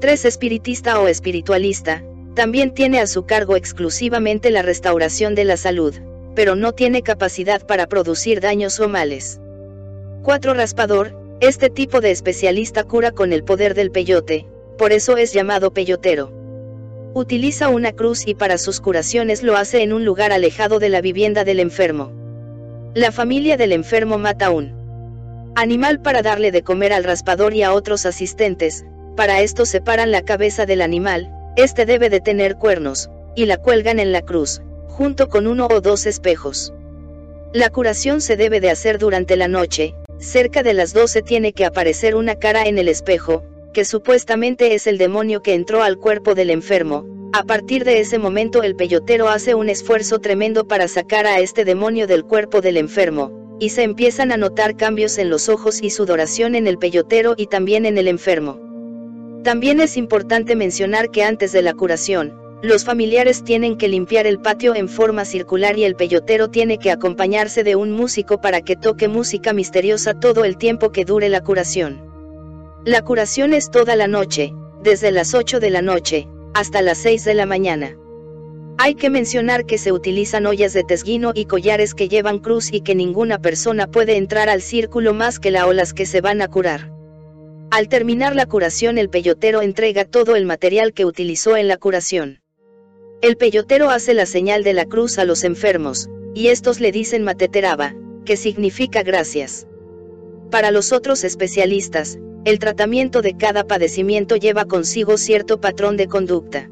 3. 0.00 0.24
Espiritista 0.26 1.00
o 1.00 1.08
espiritualista, 1.08 2.04
también 2.34 2.72
tiene 2.72 3.00
a 3.00 3.06
su 3.06 3.26
cargo 3.26 3.56
exclusivamente 3.56 4.50
la 4.50 4.62
restauración 4.62 5.34
de 5.34 5.44
la 5.44 5.56
salud, 5.56 5.94
pero 6.36 6.54
no 6.54 6.72
tiene 6.72 7.02
capacidad 7.02 7.66
para 7.66 7.88
producir 7.88 8.40
daños 8.40 8.78
o 8.78 8.88
males. 8.88 9.40
4. 10.22 10.54
Raspador, 10.54 11.16
este 11.40 11.68
tipo 11.68 12.00
de 12.00 12.12
especialista 12.12 12.84
cura 12.84 13.10
con 13.10 13.32
el 13.32 13.42
poder 13.42 13.74
del 13.74 13.90
peyote, 13.90 14.46
por 14.76 14.92
eso 14.92 15.16
es 15.16 15.32
llamado 15.32 15.72
peyotero. 15.72 16.37
Utiliza 17.14 17.70
una 17.70 17.92
cruz 17.92 18.26
y 18.26 18.34
para 18.34 18.58
sus 18.58 18.80
curaciones 18.80 19.42
lo 19.42 19.56
hace 19.56 19.82
en 19.82 19.92
un 19.94 20.04
lugar 20.04 20.30
alejado 20.30 20.78
de 20.78 20.90
la 20.90 21.00
vivienda 21.00 21.42
del 21.42 21.58
enfermo. 21.58 22.12
La 22.94 23.12
familia 23.12 23.56
del 23.56 23.72
enfermo 23.72 24.18
mata 24.18 24.50
un 24.50 25.52
animal 25.56 26.00
para 26.00 26.22
darle 26.22 26.52
de 26.52 26.62
comer 26.62 26.92
al 26.92 27.04
raspador 27.04 27.54
y 27.54 27.62
a 27.62 27.72
otros 27.72 28.04
asistentes, 28.04 28.84
para 29.16 29.40
esto 29.40 29.64
separan 29.64 30.12
la 30.12 30.22
cabeza 30.22 30.66
del 30.66 30.82
animal, 30.82 31.32
este 31.56 31.86
debe 31.86 32.10
de 32.10 32.20
tener 32.20 32.56
cuernos, 32.56 33.10
y 33.34 33.46
la 33.46 33.56
cuelgan 33.56 33.98
en 33.98 34.12
la 34.12 34.22
cruz, 34.22 34.60
junto 34.86 35.28
con 35.28 35.46
uno 35.46 35.66
o 35.70 35.80
dos 35.80 36.06
espejos. 36.06 36.72
La 37.52 37.70
curación 37.70 38.20
se 38.20 38.36
debe 38.36 38.60
de 38.60 38.70
hacer 38.70 38.98
durante 38.98 39.36
la 39.36 39.48
noche, 39.48 39.94
cerca 40.18 40.62
de 40.62 40.74
las 40.74 40.92
12 40.92 41.22
tiene 41.22 41.52
que 41.54 41.64
aparecer 41.64 42.14
una 42.14 42.34
cara 42.34 42.64
en 42.64 42.78
el 42.78 42.88
espejo, 42.88 43.42
que 43.72 43.84
supuestamente 43.84 44.74
es 44.74 44.86
el 44.86 44.98
demonio 44.98 45.42
que 45.42 45.54
entró 45.54 45.82
al 45.82 45.98
cuerpo 45.98 46.34
del 46.34 46.50
enfermo, 46.50 47.06
a 47.32 47.42
partir 47.42 47.84
de 47.84 48.00
ese 48.00 48.18
momento 48.18 48.62
el 48.62 48.74
peyotero 48.74 49.28
hace 49.28 49.54
un 49.54 49.68
esfuerzo 49.68 50.18
tremendo 50.18 50.66
para 50.66 50.88
sacar 50.88 51.26
a 51.26 51.40
este 51.40 51.64
demonio 51.64 52.06
del 52.06 52.24
cuerpo 52.24 52.62
del 52.62 52.78
enfermo, 52.78 53.56
y 53.60 53.68
se 53.68 53.82
empiezan 53.82 54.32
a 54.32 54.36
notar 54.36 54.76
cambios 54.76 55.18
en 55.18 55.28
los 55.28 55.48
ojos 55.48 55.82
y 55.82 55.90
sudoración 55.90 56.54
en 56.54 56.66
el 56.66 56.78
peyotero 56.78 57.34
y 57.36 57.46
también 57.46 57.84
en 57.84 57.98
el 57.98 58.08
enfermo. 58.08 58.58
También 59.44 59.80
es 59.80 59.96
importante 59.96 60.56
mencionar 60.56 61.10
que 61.10 61.22
antes 61.22 61.52
de 61.52 61.62
la 61.62 61.74
curación, 61.74 62.34
los 62.62 62.84
familiares 62.84 63.44
tienen 63.44 63.76
que 63.76 63.88
limpiar 63.88 64.26
el 64.26 64.40
patio 64.40 64.74
en 64.74 64.88
forma 64.88 65.24
circular 65.24 65.78
y 65.78 65.84
el 65.84 65.94
peyotero 65.94 66.48
tiene 66.48 66.78
que 66.78 66.90
acompañarse 66.90 67.62
de 67.62 67.76
un 67.76 67.92
músico 67.92 68.40
para 68.40 68.62
que 68.62 68.74
toque 68.74 69.06
música 69.06 69.52
misteriosa 69.52 70.14
todo 70.14 70.44
el 70.44 70.56
tiempo 70.56 70.90
que 70.90 71.04
dure 71.04 71.28
la 71.28 71.42
curación. 71.42 72.08
La 72.88 73.02
curación 73.02 73.52
es 73.52 73.70
toda 73.70 73.96
la 73.96 74.06
noche, 74.06 74.54
desde 74.82 75.12
las 75.12 75.34
8 75.34 75.60
de 75.60 75.68
la 75.68 75.82
noche, 75.82 76.26
hasta 76.54 76.80
las 76.80 76.96
6 76.96 77.22
de 77.22 77.34
la 77.34 77.44
mañana. 77.44 77.98
Hay 78.78 78.94
que 78.94 79.10
mencionar 79.10 79.66
que 79.66 79.76
se 79.76 79.92
utilizan 79.92 80.46
ollas 80.46 80.72
de 80.72 80.84
tesguino 80.84 81.32
y 81.34 81.44
collares 81.44 81.94
que 81.94 82.08
llevan 82.08 82.38
cruz 82.38 82.72
y 82.72 82.80
que 82.80 82.94
ninguna 82.94 83.40
persona 83.40 83.88
puede 83.88 84.16
entrar 84.16 84.48
al 84.48 84.62
círculo 84.62 85.12
más 85.12 85.38
que 85.38 85.50
la 85.50 85.66
olas 85.66 85.92
que 85.92 86.06
se 86.06 86.22
van 86.22 86.40
a 86.40 86.48
curar. 86.48 86.90
Al 87.70 87.90
terminar 87.90 88.34
la 88.34 88.46
curación 88.46 88.96
el 88.96 89.10
peyotero 89.10 89.60
entrega 89.60 90.06
todo 90.06 90.34
el 90.34 90.46
material 90.46 90.94
que 90.94 91.04
utilizó 91.04 91.58
en 91.58 91.68
la 91.68 91.76
curación. 91.76 92.40
El 93.20 93.36
peyotero 93.36 93.90
hace 93.90 94.14
la 94.14 94.24
señal 94.24 94.64
de 94.64 94.72
la 94.72 94.86
cruz 94.86 95.18
a 95.18 95.26
los 95.26 95.44
enfermos, 95.44 96.08
y 96.34 96.48
estos 96.48 96.80
le 96.80 96.90
dicen 96.90 97.22
mateteraba, 97.22 97.94
que 98.24 98.38
significa 98.38 99.02
gracias. 99.02 99.66
Para 100.50 100.70
los 100.70 100.94
otros 100.94 101.22
especialistas, 101.22 102.18
el 102.48 102.58
tratamiento 102.58 103.20
de 103.20 103.36
cada 103.36 103.64
padecimiento 103.64 104.34
lleva 104.34 104.64
consigo 104.64 105.18
cierto 105.18 105.60
patrón 105.60 105.98
de 105.98 106.08
conducta. 106.08 106.70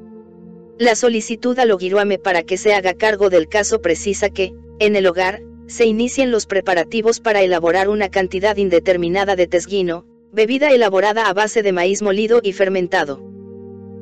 La 0.78 0.94
solicitud 0.94 1.59
al 1.59 1.71
Ogiruame 1.71 2.19
para 2.19 2.44
que 2.44 2.57
se 2.57 2.73
haga 2.73 2.94
cargo 2.94 3.28
del 3.28 3.47
caso 3.47 3.83
precisa 3.83 4.31
que, 4.31 4.55
en 4.78 4.97
el 4.97 5.07
hogar, 5.07 5.42
se 5.67 5.85
inicien 5.85 6.31
los 6.31 6.47
preparativos 6.47 7.21
para 7.21 7.42
elaborar 7.42 7.91
una 7.91 8.09
cantidad 8.09 8.57
indeterminada 8.57 9.37
de 9.37 9.49
tesguino, 9.49 10.07
bebida 10.33 10.71
elaborada 10.71 11.28
a 11.28 11.35
base 11.35 11.62
de 11.62 11.73
maíz 11.73 12.01
molido 12.01 12.41
y 12.42 12.55
fermentado. 12.55 13.23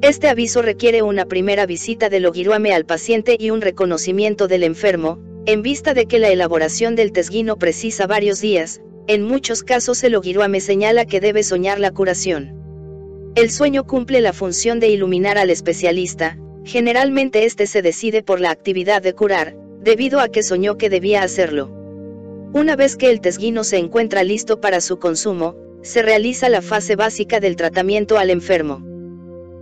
Este 0.01 0.29
aviso 0.29 0.63
requiere 0.63 1.03
una 1.03 1.25
primera 1.25 1.67
visita 1.67 2.09
del 2.09 2.27
Ogiruame 2.27 2.73
al 2.73 2.87
paciente 2.87 3.37
y 3.37 3.51
un 3.51 3.61
reconocimiento 3.61 4.47
del 4.47 4.63
enfermo, 4.63 5.19
en 5.45 5.63
vista 5.63 5.93
de 5.93 6.07
que 6.07 6.21
la 6.21 6.29
elaboración 6.29 6.95
del 6.95 7.11
tesguino 7.11 7.57
precisa 7.57 8.07
varios 8.07 8.41
días, 8.41 8.81
en 9.07 9.23
muchos 9.23 9.63
casos 9.63 10.03
el 10.03 10.15
Ogiruame 10.15 10.61
señala 10.61 11.05
que 11.05 11.21
debe 11.21 11.43
soñar 11.43 11.79
la 11.79 11.91
curación. 11.91 13.33
El 13.35 13.51
sueño 13.51 13.85
cumple 13.85 14.21
la 14.21 14.33
función 14.33 14.81
de 14.81 14.89
iluminar 14.89 15.37
al 15.37 15.51
especialista, 15.51 16.39
generalmente 16.65 17.45
este 17.45 17.67
se 17.67 17.83
decide 17.83 18.23
por 18.23 18.41
la 18.41 18.51
actividad 18.51 19.03
de 19.03 19.13
curar, 19.13 19.57
debido 19.83 20.21
a 20.21 20.29
que 20.29 20.43
soñó 20.43 20.79
que 20.79 20.89
debía 20.89 21.23
hacerlo. 21.23 21.71
Una 22.55 22.77
vez 22.77 22.97
que 22.97 23.11
el 23.11 23.21
tesguino 23.21 23.65
se 23.65 23.77
encuentra 23.77 24.23
listo 24.23 24.61
para 24.61 24.81
su 24.81 24.99
consumo, 24.99 25.55
se 25.83 26.01
realiza 26.01 26.49
la 26.49 26.63
fase 26.63 26.97
básica 26.97 27.41
del 27.41 27.57
tratamiento 27.57 28.17
al 28.17 28.31
enfermo. 28.31 28.83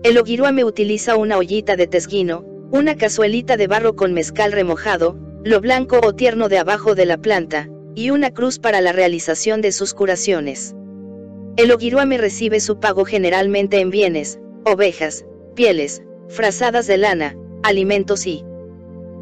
El 0.05 0.19
Ogiruame 0.19 0.65
utiliza 0.65 1.17
una 1.17 1.37
ollita 1.37 1.75
de 1.75 1.89
tesguino, 1.89 2.45
una 2.71 2.97
cazuelita 2.97 3.57
de 3.57 3.67
barro 3.67 3.97
con 3.97 4.13
mezcal 4.13 4.53
remojado, 4.53 5.17
lo 5.43 5.61
blanco 5.61 5.99
o 6.01 6.15
tierno 6.15 6.49
de 6.49 6.59
abajo 6.59 6.95
de 6.95 7.07
la 7.07 7.19
planta, 7.19 7.69
y 7.95 8.11
una 8.11 8.31
cruz 8.31 8.59
para 8.59 8.81
la 8.81 8.93
realización 8.93 9.61
de 9.61 9.73
sus 9.73 9.95
curaciones. 9.95 10.75
El 11.57 11.71
Ogiruame 11.73 12.17
recibe 12.17 12.61
su 12.61 12.81
pago 12.81 13.05
generalmente 13.05 13.81
en 13.81 13.91
bienes, 13.91 14.39
ovejas, 14.65 15.27
pieles, 15.55 16.03
frazadas 16.29 16.87
de 16.87 16.97
lana, 16.97 17.37
alimentos 17.63 18.27
y, 18.27 18.45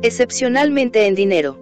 excepcionalmente 0.03 1.07
en 1.07 1.15
dinero. 1.15 1.59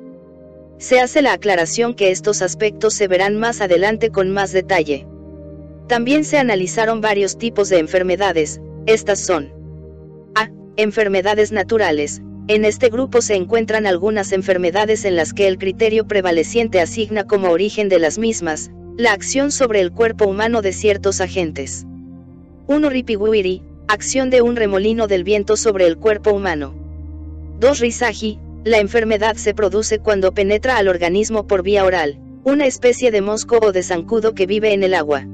Se 0.78 1.00
hace 1.00 1.22
la 1.22 1.32
aclaración 1.32 1.94
que 1.94 2.10
estos 2.10 2.42
aspectos 2.42 2.94
se 2.94 3.08
verán 3.08 3.36
más 3.36 3.60
adelante 3.60 4.10
con 4.10 4.30
más 4.30 4.52
detalle. 4.52 5.06
También 5.88 6.24
se 6.24 6.38
analizaron 6.38 7.00
varios 7.00 7.38
tipos 7.38 7.68
de 7.70 7.78
enfermedades, 7.78 8.60
estas 8.86 9.18
son 9.18 9.50
A. 10.34 10.50
Enfermedades 10.76 11.50
naturales. 11.50 12.22
En 12.48 12.64
este 12.64 12.88
grupo 12.88 13.20
se 13.20 13.34
encuentran 13.34 13.86
algunas 13.86 14.32
enfermedades 14.32 15.04
en 15.04 15.16
las 15.16 15.34
que 15.34 15.48
el 15.48 15.58
criterio 15.58 16.08
prevaleciente 16.08 16.80
asigna 16.80 17.24
como 17.24 17.50
origen 17.50 17.90
de 17.90 17.98
las 17.98 18.16
mismas, 18.18 18.70
la 18.96 19.12
acción 19.12 19.52
sobre 19.52 19.82
el 19.82 19.92
cuerpo 19.92 20.24
humano 20.24 20.62
de 20.62 20.72
ciertos 20.72 21.20
agentes. 21.20 21.84
1. 22.66 22.88
Ripiwiri, 22.88 23.62
acción 23.86 24.30
de 24.30 24.40
un 24.40 24.56
remolino 24.56 25.06
del 25.08 25.24
viento 25.24 25.58
sobre 25.58 25.86
el 25.86 25.98
cuerpo 25.98 26.30
humano. 26.30 26.74
2. 27.60 27.80
Risagi, 27.80 28.38
la 28.64 28.78
enfermedad 28.78 29.36
se 29.36 29.52
produce 29.52 29.98
cuando 29.98 30.32
penetra 30.32 30.78
al 30.78 30.88
organismo 30.88 31.46
por 31.46 31.62
vía 31.62 31.84
oral, 31.84 32.18
una 32.44 32.64
especie 32.64 33.10
de 33.10 33.20
mosco 33.20 33.58
o 33.60 33.72
de 33.72 33.82
zancudo 33.82 34.32
que 34.32 34.46
vive 34.46 34.72
en 34.72 34.82
el 34.84 34.94
agua. 34.94 35.26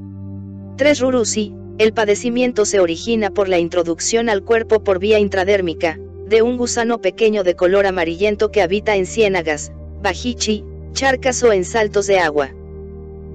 3. 0.75 0.99
Rurusi, 0.99 1.53
el 1.77 1.93
padecimiento 1.93 2.65
se 2.65 2.81
origina 2.81 3.29
por 3.29 3.47
la 3.47 3.57
introducción 3.57 4.27
al 4.27 4.43
cuerpo 4.43 4.83
por 4.83 4.99
vía 4.99 5.17
intradérmica, 5.17 5.97
de 6.25 6.41
un 6.41 6.57
gusano 6.57 6.99
pequeño 6.99 7.43
de 7.43 7.55
color 7.55 7.85
amarillento 7.85 8.51
que 8.51 8.61
habita 8.61 8.95
en 8.95 9.05
ciénagas, 9.05 9.71
bajichi, 10.01 10.63
charcas 10.93 11.43
o 11.43 11.53
en 11.53 11.65
saltos 11.65 12.07
de 12.07 12.19
agua. 12.19 12.51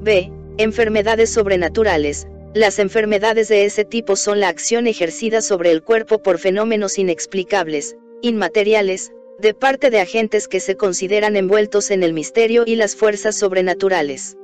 B. 0.02 0.32
Enfermedades 0.58 1.30
sobrenaturales. 1.30 2.26
Las 2.52 2.78
enfermedades 2.78 3.48
de 3.48 3.64
ese 3.64 3.84
tipo 3.84 4.16
son 4.16 4.40
la 4.40 4.48
acción 4.48 4.86
ejercida 4.86 5.40
sobre 5.40 5.70
el 5.70 5.82
cuerpo 5.82 6.20
por 6.20 6.38
fenómenos 6.38 6.98
inexplicables, 6.98 7.96
inmateriales, 8.22 9.12
de 9.38 9.54
parte 9.54 9.90
de 9.90 10.00
agentes 10.00 10.48
que 10.48 10.60
se 10.60 10.76
consideran 10.76 11.36
envueltos 11.36 11.90
en 11.90 12.02
el 12.02 12.12
misterio 12.12 12.64
y 12.66 12.76
las 12.76 12.96
fuerzas 12.96 13.36
sobrenaturales. 13.36 14.36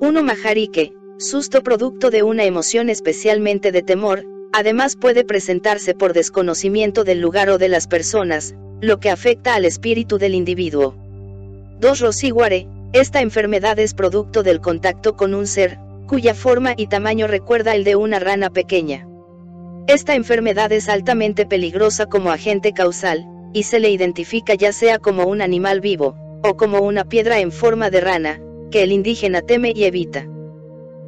1. 0.00 0.22
Majarike, 0.22 0.92
susto 1.18 1.62
producto 1.62 2.10
de 2.10 2.22
una 2.22 2.44
emoción 2.44 2.90
especialmente 2.90 3.72
de 3.72 3.82
temor, 3.82 4.24
además 4.52 4.96
puede 4.96 5.24
presentarse 5.24 5.94
por 5.94 6.12
desconocimiento 6.12 7.04
del 7.04 7.20
lugar 7.20 7.50
o 7.50 7.58
de 7.58 7.68
las 7.68 7.86
personas, 7.86 8.54
lo 8.80 9.00
que 9.00 9.10
afecta 9.10 9.54
al 9.54 9.64
espíritu 9.64 10.18
del 10.18 10.34
individuo. 10.34 10.94
2. 11.80 12.00
Rosiguare, 12.00 12.66
esta 12.92 13.20
enfermedad 13.20 13.78
es 13.78 13.94
producto 13.94 14.42
del 14.42 14.60
contacto 14.60 15.16
con 15.16 15.34
un 15.34 15.46
ser, 15.46 15.78
cuya 16.06 16.34
forma 16.34 16.74
y 16.76 16.88
tamaño 16.88 17.26
recuerda 17.26 17.74
el 17.74 17.84
de 17.84 17.96
una 17.96 18.18
rana 18.18 18.50
pequeña. 18.50 19.08
Esta 19.86 20.14
enfermedad 20.14 20.70
es 20.72 20.88
altamente 20.88 21.46
peligrosa 21.46 22.06
como 22.06 22.30
agente 22.30 22.72
causal, 22.72 23.26
y 23.54 23.64
se 23.64 23.80
le 23.80 23.90
identifica 23.90 24.54
ya 24.54 24.72
sea 24.72 24.98
como 24.98 25.24
un 25.24 25.42
animal 25.42 25.80
vivo, 25.80 26.14
o 26.42 26.56
como 26.56 26.80
una 26.80 27.04
piedra 27.04 27.40
en 27.40 27.50
forma 27.50 27.90
de 27.90 28.00
rana, 28.00 28.40
que 28.70 28.82
el 28.82 28.92
indígena 28.92 29.42
teme 29.42 29.72
y 29.74 29.84
evita. 29.84 30.26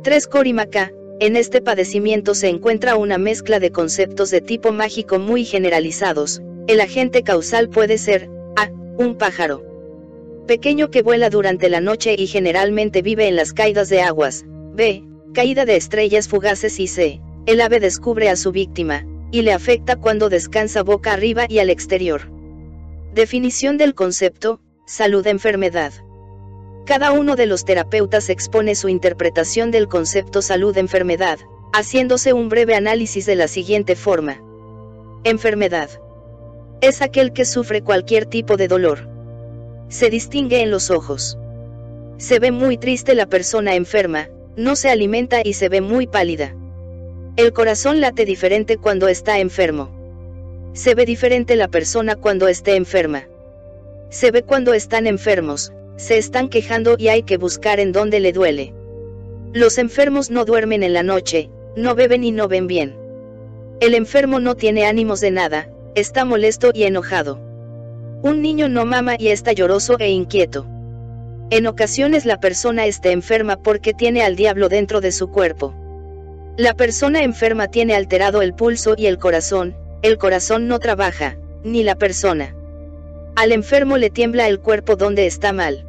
3. 0.03 0.27
Corimaca, 0.27 0.91
en 1.27 1.37
este 1.37 1.63
padecimiento 1.63 2.35
se 2.35 2.49
encuentra 2.49 2.97
una 2.97 3.17
mezcla 3.17 3.59
de 3.59 3.71
conceptos 3.71 4.31
de 4.31 4.43
tipo 4.43 4.73
mágico 4.73 5.19
muy 5.19 5.47
generalizados. 5.47 6.43
El 6.67 6.83
agente 6.83 7.23
causal 7.23 7.71
puede 7.71 7.97
ser, 7.97 8.29
A. 8.57 8.71
Un 8.99 9.17
pájaro 9.17 9.63
pequeño 10.47 10.91
que 10.91 11.01
vuela 11.01 11.31
durante 11.31 11.71
la 11.71 11.81
noche 11.81 12.15
y 12.19 12.27
generalmente 12.27 13.01
vive 13.01 13.27
en 13.27 13.37
las 13.37 13.55
caídas 13.55 13.89
de 13.89 14.03
aguas. 14.03 14.45
B. 14.75 15.03
Caída 15.33 15.65
de 15.65 15.77
estrellas 15.77 16.29
fugaces 16.29 16.79
y 16.79 16.89
C. 16.89 17.23
El 17.47 17.63
ave 17.63 17.81
descubre 17.81 18.29
a 18.29 18.37
su 18.37 18.53
víctima, 18.53 19.07
y 19.31 19.41
le 19.43 19.53
afecta 19.53 19.97
cuando 19.97 20.29
descansa 20.29 20.83
boca 20.83 21.15
arriba 21.15 21.47
y 21.49 21.59
al 21.59 21.71
exterior. 21.71 22.31
Definición 23.15 23.79
del 23.79 23.95
concepto, 23.95 24.61
salud-enfermedad. 24.87 25.93
Cada 26.85 27.13
uno 27.13 27.37
de 27.37 27.47
los 27.47 27.65
terapeutas 27.65 28.29
expone 28.29 28.75
su 28.75 28.89
interpretación 28.89 29.71
del 29.71 29.89
concepto 29.89 30.43
salud-enfermedad, 30.43 31.39
haciéndose 31.73 32.33
un 32.33 32.49
breve 32.49 32.75
análisis 32.75 33.27
de 33.27 33.37
la 33.37 33.49
siguiente 33.49 33.97
forma. 33.97 34.43
Enfermedad. 35.25 35.91
Es 36.81 37.03
aquel 37.03 37.33
que 37.33 37.45
sufre 37.45 37.83
cualquier 37.83 38.27
tipo 38.27 38.57
de 38.57 38.69
dolor 38.69 39.15
se 39.89 40.11
distingue 40.11 40.61
en 40.61 40.73
los 40.73 40.91
ojos. 40.91 41.39
Se 42.17 42.41
ve 42.41 42.51
muy 42.51 42.77
triste 42.79 43.15
la 43.15 43.27
persona 43.27 43.75
enferma, 43.75 44.29
no 44.57 44.75
se 44.75 44.91
alimenta 44.91 45.41
y 45.45 45.53
se 45.53 45.69
ve 45.69 45.81
muy 45.81 46.07
pálida. 46.07 46.55
El 47.37 47.53
corazón 47.53 48.01
late 48.01 48.25
diferente 48.25 48.77
cuando 48.77 49.07
está 49.09 49.39
enfermo. 49.39 49.91
Se 50.73 50.97
ve 50.97 51.07
diferente 51.07 51.55
la 51.55 51.69
persona 51.69 52.17
cuando 52.17 52.49
esté 52.49 52.75
enferma. 52.75 53.29
Se 54.11 54.31
ve 54.31 54.43
cuando 54.43 54.75
están 54.75 55.07
enfermos, 55.07 55.73
se 55.97 56.19
están 56.19 56.49
quejando 56.49 56.97
y 56.99 57.09
hay 57.09 57.23
que 57.23 57.37
buscar 57.37 57.81
en 57.81 57.93
dónde 57.93 58.21
le 58.21 58.33
duele. 58.33 58.75
Los 59.53 59.79
enfermos 59.79 60.31
no 60.31 60.45
duermen 60.45 60.83
en 60.83 60.93
la 60.93 61.03
noche, 61.03 61.51
no 61.77 61.95
beben 61.95 62.25
y 62.25 62.33
no 62.33 62.49
ven 62.49 62.67
bien. 62.67 62.97
El 63.81 63.95
enfermo 63.95 64.41
no 64.41 64.55
tiene 64.55 64.87
ánimos 64.87 65.21
de 65.21 65.31
nada, 65.31 65.69
está 65.95 66.25
molesto 66.25 66.71
y 66.75 66.85
enojado. 66.85 67.39
Un 68.23 68.43
niño 68.43 68.69
no 68.69 68.85
mama 68.85 69.17
y 69.19 69.29
está 69.29 69.53
lloroso 69.53 69.97
e 69.99 70.11
inquieto. 70.11 70.67
En 71.51 71.67
ocasiones 71.67 72.25
la 72.25 72.41
persona 72.41 72.87
está 72.87 73.11
enferma 73.11 73.57
porque 73.57 73.93
tiene 73.93 74.23
al 74.23 74.35
diablo 74.35 74.69
dentro 74.69 75.01
de 75.01 75.13
su 75.13 75.29
cuerpo. 75.29 75.75
La 76.57 76.75
persona 76.75 77.23
enferma 77.23 77.69
tiene 77.69 77.95
alterado 77.95 78.41
el 78.41 78.55
pulso 78.55 78.95
y 78.97 79.07
el 79.07 79.19
corazón, 79.19 79.77
el 80.03 80.19
corazón 80.19 80.69
no 80.69 80.79
trabaja, 80.79 81.37
ni 81.65 81.83
la 81.83 81.97
persona. 81.97 82.55
Al 83.37 83.51
enfermo 83.51 83.97
le 83.99 84.11
tiembla 84.11 84.47
el 84.47 84.61
cuerpo 84.61 84.95
donde 84.95 85.27
está 85.27 85.53
mal. 85.53 85.85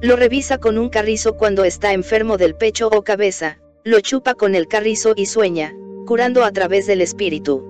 Lo 0.00 0.14
revisa 0.14 0.58
con 0.58 0.78
un 0.78 0.88
carrizo 0.88 1.36
cuando 1.36 1.64
está 1.64 1.92
enfermo 1.92 2.36
del 2.36 2.54
pecho 2.54 2.88
o 2.88 3.02
cabeza, 3.02 3.58
lo 3.82 4.00
chupa 4.00 4.34
con 4.34 4.54
el 4.54 4.68
carrizo 4.68 5.12
y 5.16 5.26
sueña, 5.26 5.74
curando 6.06 6.44
a 6.44 6.52
través 6.52 6.86
del 6.86 7.00
espíritu. 7.00 7.66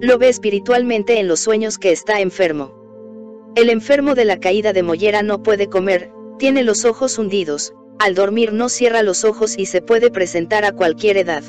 Lo 0.00 0.16
ve 0.18 0.30
espiritualmente 0.30 1.18
en 1.20 1.28
los 1.28 1.40
sueños 1.40 1.78
que 1.78 1.92
está 1.92 2.20
enfermo. 2.20 3.52
El 3.56 3.68
enfermo 3.68 4.14
de 4.14 4.24
la 4.24 4.40
caída 4.40 4.72
de 4.72 4.82
mollera 4.82 5.22
no 5.22 5.42
puede 5.42 5.68
comer, 5.68 6.10
tiene 6.38 6.64
los 6.64 6.84
ojos 6.84 7.18
hundidos, 7.18 7.74
al 7.98 8.14
dormir 8.14 8.52
no 8.52 8.68
cierra 8.68 9.02
los 9.02 9.24
ojos 9.24 9.56
y 9.58 9.66
se 9.66 9.82
puede 9.82 10.10
presentar 10.10 10.64
a 10.64 10.72
cualquier 10.72 11.18
edad. 11.18 11.44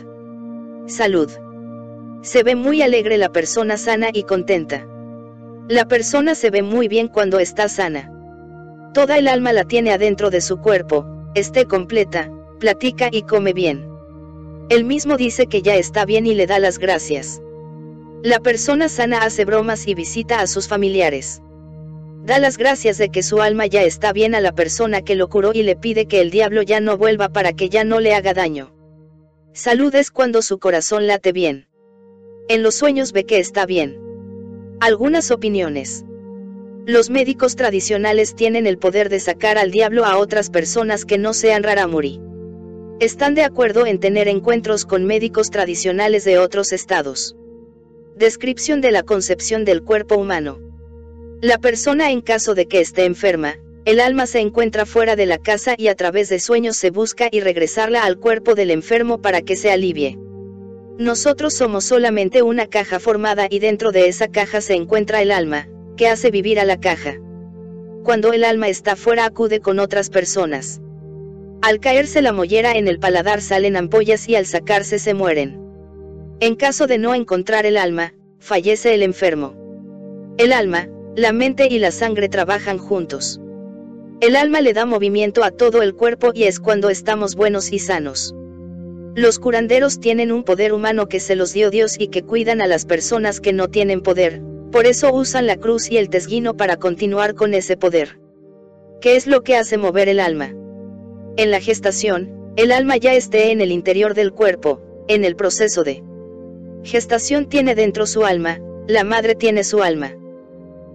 Salud. 0.88 1.32
Se 2.22 2.44
ve 2.44 2.56
muy 2.56 2.82
alegre 2.82 3.18
la 3.18 3.32
persona 3.32 3.78
sana 3.78 4.10
y 4.14 4.24
contenta. 4.24 4.88
La 5.68 5.88
persona 5.88 6.36
se 6.36 6.52
ve 6.52 6.62
muy 6.62 6.88
bien 6.88 7.08
cuando 7.08 7.40
está 7.40 7.68
sana. 7.70 8.12
Toda 8.94 9.18
el 9.18 9.28
alma 9.28 9.52
la 9.52 9.64
tiene 9.64 9.92
adentro 9.92 10.30
de 10.30 10.40
su 10.40 10.58
cuerpo, 10.58 11.08
esté 11.34 11.66
completa, 11.66 12.32
platica 12.60 13.10
y 13.12 13.24
come 13.24 13.52
bien. 13.52 13.84
Él 14.70 14.84
mismo 14.84 15.18
dice 15.18 15.48
que 15.48 15.64
ya 15.64 15.76
está 15.76 16.06
bien 16.06 16.28
y 16.28 16.36
le 16.36 16.46
da 16.46 16.60
las 16.60 16.78
gracias. 16.78 17.42
La 18.22 18.40
persona 18.40 18.90
sana 18.90 19.24
hace 19.24 19.44
bromas 19.44 19.88
y 19.88 19.96
visita 19.96 20.40
a 20.40 20.46
sus 20.46 20.68
familiares. 20.68 21.42
Da 22.26 22.38
las 22.38 22.60
gracias 22.60 23.00
de 23.00 23.10
que 23.10 23.24
su 23.24 23.42
alma 23.42 23.66
ya 23.66 23.82
está 23.82 24.14
bien 24.14 24.36
a 24.36 24.42
la 24.42 24.52
persona 24.52 25.02
que 25.02 25.16
lo 25.16 25.30
curó 25.30 25.52
y 25.52 25.64
le 25.64 25.76
pide 25.76 26.06
que 26.06 26.22
el 26.22 26.30
diablo 26.30 26.62
ya 26.62 26.80
no 26.80 26.96
vuelva 26.96 27.30
para 27.30 27.54
que 27.54 27.70
ya 27.70 27.84
no 27.84 28.00
le 28.00 28.14
haga 28.14 28.36
daño. 28.36 28.72
Salud 29.54 29.96
es 29.96 30.12
cuando 30.12 30.44
su 30.44 30.60
corazón 30.60 31.08
late 31.08 31.32
bien. 31.32 31.68
En 32.50 32.62
los 32.62 32.76
sueños 32.76 33.14
ve 33.14 33.26
que 33.26 33.40
está 33.40 33.66
bien. 33.66 34.05
Algunas 34.82 35.32
opiniones. 35.32 36.04
Los 36.86 37.10
médicos 37.10 37.56
tradicionales 37.56 38.36
tienen 38.36 38.68
el 38.68 38.78
poder 38.78 39.08
de 39.08 39.22
sacar 39.22 39.58
al 39.58 39.72
diablo 39.72 40.04
a 40.04 40.18
otras 40.18 40.50
personas 40.50 41.06
que 41.06 41.18
no 41.18 41.34
sean 41.34 41.64
raramuri. 41.64 42.20
Están 43.00 43.36
de 43.36 43.44
acuerdo 43.44 43.86
en 43.86 44.00
tener 44.00 44.28
encuentros 44.28 44.86
con 44.86 45.06
médicos 45.06 45.50
tradicionales 45.50 46.26
de 46.26 46.40
otros 46.40 46.74
estados. 46.74 47.38
Descripción 48.18 48.82
de 48.82 48.92
la 48.92 49.04
concepción 49.04 49.64
del 49.64 49.82
cuerpo 49.82 50.18
humano. 50.18 50.60
La 51.42 51.58
persona 51.58 52.12
en 52.12 52.20
caso 52.20 52.54
de 52.54 52.66
que 52.66 52.82
esté 52.82 53.06
enferma, 53.06 53.56
el 53.86 54.02
alma 54.02 54.28
se 54.28 54.40
encuentra 54.40 54.86
fuera 54.86 55.16
de 55.16 55.26
la 55.26 55.38
casa 55.38 55.76
y 55.78 55.88
a 55.88 55.96
través 55.96 56.28
de 56.28 56.40
sueños 56.40 56.76
se 56.76 56.90
busca 56.90 57.30
y 57.32 57.40
regresarla 57.40 58.04
al 58.04 58.18
cuerpo 58.20 58.56
del 58.56 58.72
enfermo 58.72 59.22
para 59.22 59.42
que 59.42 59.56
se 59.56 59.72
alivie. 59.72 60.20
Nosotros 60.98 61.54
somos 61.54 61.84
solamente 61.84 62.42
una 62.42 62.68
caja 62.68 63.00
formada 63.00 63.48
y 63.50 63.60
dentro 63.60 63.92
de 63.92 64.08
esa 64.08 64.30
caja 64.30 64.62
se 64.62 64.76
encuentra 64.76 65.22
el 65.22 65.32
alma, 65.32 65.68
que 65.98 66.08
hace 66.08 66.32
vivir 66.32 66.58
a 66.58 66.64
la 66.64 66.80
caja. 66.80 67.16
Cuando 68.06 68.32
el 68.32 68.46
alma 68.46 68.70
está 68.70 68.96
fuera 68.96 69.26
acude 69.26 69.60
con 69.60 69.80
otras 69.80 70.10
personas. 70.10 70.80
Al 71.62 71.82
caerse 71.82 72.22
la 72.22 72.32
mollera 72.32 72.78
en 72.78 72.88
el 72.88 73.00
paladar 73.00 73.42
salen 73.42 73.76
ampollas 73.76 74.30
y 74.30 74.36
al 74.36 74.46
sacarse 74.46 74.98
se 74.98 75.14
mueren. 75.14 75.60
En 76.40 76.56
caso 76.56 76.88
de 76.88 76.98
no 76.98 77.14
encontrar 77.14 77.66
el 77.66 77.76
alma, 77.76 78.14
fallece 78.40 78.94
el 78.94 79.04
enfermo. 79.04 79.54
El 80.38 80.54
alma, 80.54 80.88
la 81.18 81.34
mente 81.34 81.68
y 81.70 81.80
la 81.80 81.92
sangre 81.92 82.30
trabajan 82.30 82.78
juntos. 82.78 83.42
El 84.22 84.38
alma 84.38 84.62
le 84.62 84.72
da 84.72 84.86
movimiento 84.86 85.44
a 85.44 85.52
todo 85.52 85.82
el 85.82 85.94
cuerpo 85.94 86.32
y 86.34 86.44
es 86.44 86.62
cuando 86.62 86.90
estamos 86.90 87.36
buenos 87.36 87.74
y 87.74 87.80
sanos. 87.80 88.34
Los 89.16 89.40
curanderos 89.40 90.02
tienen 90.02 90.34
un 90.34 90.44
poder 90.44 90.74
humano 90.74 91.08
que 91.08 91.22
se 91.22 91.38
los 91.38 91.54
dio 91.54 91.72
Dios 91.72 91.96
y 91.98 92.10
que 92.10 92.24
cuidan 92.24 92.60
a 92.60 92.68
las 92.68 92.86
personas 92.86 93.40
que 93.40 93.54
no 93.54 93.70
tienen 93.70 94.02
poder, 94.02 94.42
por 94.74 94.86
eso 94.86 95.14
usan 95.14 95.48
la 95.48 95.56
cruz 95.56 95.90
y 95.90 95.96
el 95.96 96.10
tesguino 96.10 96.58
para 96.58 96.76
continuar 96.76 97.34
con 97.34 97.54
ese 97.54 97.78
poder. 97.78 98.20
¿Qué 99.00 99.16
es 99.16 99.26
lo 99.26 99.42
que 99.42 99.56
hace 99.56 99.78
mover 99.78 100.10
el 100.10 100.20
alma? 100.20 100.54
En 101.38 101.50
la 101.50 101.62
gestación, 101.62 102.30
el 102.58 102.74
alma 102.74 102.98
ya 102.98 103.14
esté 103.14 103.52
en 103.52 103.62
el 103.62 103.72
interior 103.72 104.16
del 104.16 104.34
cuerpo, 104.34 104.82
en 105.08 105.24
el 105.24 105.38
proceso 105.38 105.86
de 105.86 106.04
gestación 106.84 107.48
tiene 107.48 107.74
dentro 107.74 108.08
su 108.08 108.26
alma, 108.26 108.60
la 108.86 109.06
madre 109.06 109.34
tiene 109.34 109.64
su 109.64 109.82
alma. 109.82 110.14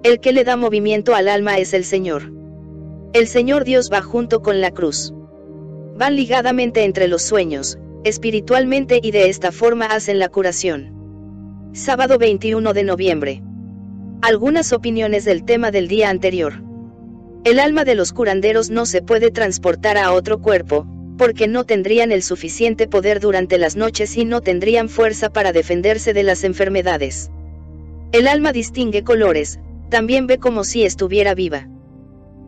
El 0.02 0.20
que 0.20 0.32
le 0.32 0.44
da 0.44 0.56
movimiento 0.56 1.14
al 1.14 1.26
alma 1.26 1.56
es 1.56 1.72
el 1.72 1.84
Señor. 1.84 2.30
El 3.14 3.26
Señor 3.28 3.64
Dios 3.64 3.90
va 3.90 4.02
junto 4.02 4.42
con 4.42 4.60
la 4.60 4.72
cruz. 4.72 5.14
Van 5.96 6.16
ligadamente 6.16 6.84
entre 6.84 7.08
los 7.08 7.22
sueños, 7.22 7.78
espiritualmente 8.04 9.00
y 9.02 9.10
de 9.10 9.28
esta 9.28 9.52
forma 9.52 9.86
hacen 9.86 10.18
la 10.18 10.28
curación. 10.28 11.70
Sábado 11.72 12.18
21 12.18 12.72
de 12.72 12.84
noviembre. 12.84 13.42
Algunas 14.22 14.72
opiniones 14.72 15.24
del 15.24 15.44
tema 15.44 15.70
del 15.70 15.88
día 15.88 16.10
anterior. 16.10 16.62
El 17.44 17.58
alma 17.58 17.84
de 17.84 17.94
los 17.94 18.12
curanderos 18.12 18.70
no 18.70 18.86
se 18.86 19.02
puede 19.02 19.30
transportar 19.30 19.96
a 19.96 20.12
otro 20.12 20.40
cuerpo, 20.40 20.86
porque 21.16 21.48
no 21.48 21.64
tendrían 21.64 22.12
el 22.12 22.22
suficiente 22.22 22.88
poder 22.88 23.20
durante 23.20 23.58
las 23.58 23.76
noches 23.76 24.16
y 24.16 24.24
no 24.24 24.40
tendrían 24.40 24.88
fuerza 24.88 25.30
para 25.30 25.52
defenderse 25.52 26.12
de 26.14 26.22
las 26.22 26.44
enfermedades. 26.44 27.30
El 28.12 28.26
alma 28.26 28.52
distingue 28.52 29.04
colores, 29.04 29.60
también 29.90 30.26
ve 30.26 30.38
como 30.38 30.64
si 30.64 30.84
estuviera 30.84 31.34
viva. 31.34 31.68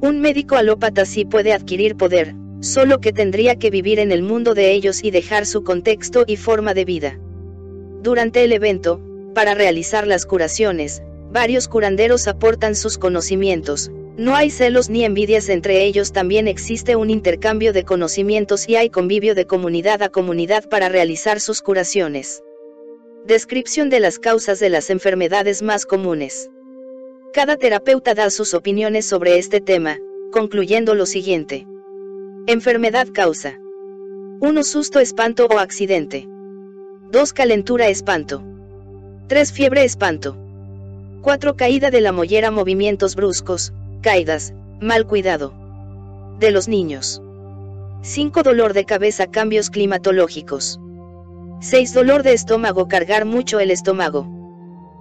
Un 0.01 0.20
médico 0.20 0.56
alópata 0.56 1.04
sí 1.04 1.24
puede 1.24 1.52
adquirir 1.52 1.97
poder, 1.97 2.35
solo 2.62 3.00
que 3.00 3.12
tendría 3.12 3.56
que 3.56 3.70
vivir 3.70 3.98
en 3.98 4.12
el 4.12 4.22
mundo 4.22 4.54
de 4.54 4.72
ellos 4.72 5.02
y 5.02 5.10
dejar 5.10 5.46
su 5.46 5.64
contexto 5.64 6.22
y 6.26 6.36
forma 6.36 6.74
de 6.74 6.84
vida. 6.84 7.18
Durante 8.02 8.44
el 8.44 8.52
evento, 8.52 9.00
para 9.34 9.54
realizar 9.54 10.06
las 10.06 10.26
curaciones, 10.26 11.02
varios 11.32 11.66
curanderos 11.66 12.28
aportan 12.28 12.76
sus 12.76 12.98
conocimientos, 12.98 13.90
no 14.16 14.36
hay 14.36 14.50
celos 14.50 14.90
ni 14.90 15.04
envidias 15.04 15.48
entre 15.48 15.84
ellos, 15.84 16.12
también 16.12 16.46
existe 16.46 16.94
un 16.96 17.10
intercambio 17.10 17.72
de 17.72 17.84
conocimientos 17.84 18.68
y 18.68 18.76
hay 18.76 18.90
convivio 18.90 19.34
de 19.34 19.46
comunidad 19.46 20.02
a 20.02 20.10
comunidad 20.10 20.68
para 20.68 20.88
realizar 20.88 21.40
sus 21.40 21.62
curaciones. 21.62 22.42
Descripción 23.26 23.88
de 23.88 24.00
las 24.00 24.18
causas 24.18 24.60
de 24.60 24.68
las 24.68 24.90
enfermedades 24.90 25.62
más 25.62 25.86
comunes. 25.86 26.50
Cada 27.32 27.56
terapeuta 27.56 28.14
da 28.14 28.30
sus 28.30 28.52
opiniones 28.54 29.06
sobre 29.06 29.38
este 29.38 29.60
tema, 29.60 29.98
concluyendo 30.30 30.94
lo 30.94 31.06
siguiente. 31.06 31.66
Enfermedad 32.48 33.06
causa. 33.14 33.60
1. 34.40 34.64
Susto, 34.64 34.98
espanto 34.98 35.46
o 35.46 35.58
accidente. 35.58 36.28
2. 37.12 37.32
Calentura, 37.32 37.86
espanto. 37.86 38.42
3. 39.28 39.52
Fiebre, 39.52 39.84
espanto. 39.84 40.36
4. 41.22 41.54
Caída 41.54 41.92
de 41.92 42.00
la 42.00 42.10
mollera, 42.10 42.50
movimientos 42.50 43.14
bruscos, 43.14 43.72
caídas, 44.00 44.54
mal 44.80 45.06
cuidado. 45.06 45.54
De 46.40 46.50
los 46.50 46.66
niños. 46.66 47.22
5. 48.00 48.42
Dolor 48.42 48.72
de 48.72 48.86
cabeza, 48.86 49.28
cambios 49.28 49.70
climatológicos. 49.70 50.80
6. 51.60 51.94
Dolor 51.94 52.24
de 52.24 52.32
estómago, 52.32 52.88
cargar 52.88 53.24
mucho 53.24 53.60
el 53.60 53.70
estómago. 53.70 54.26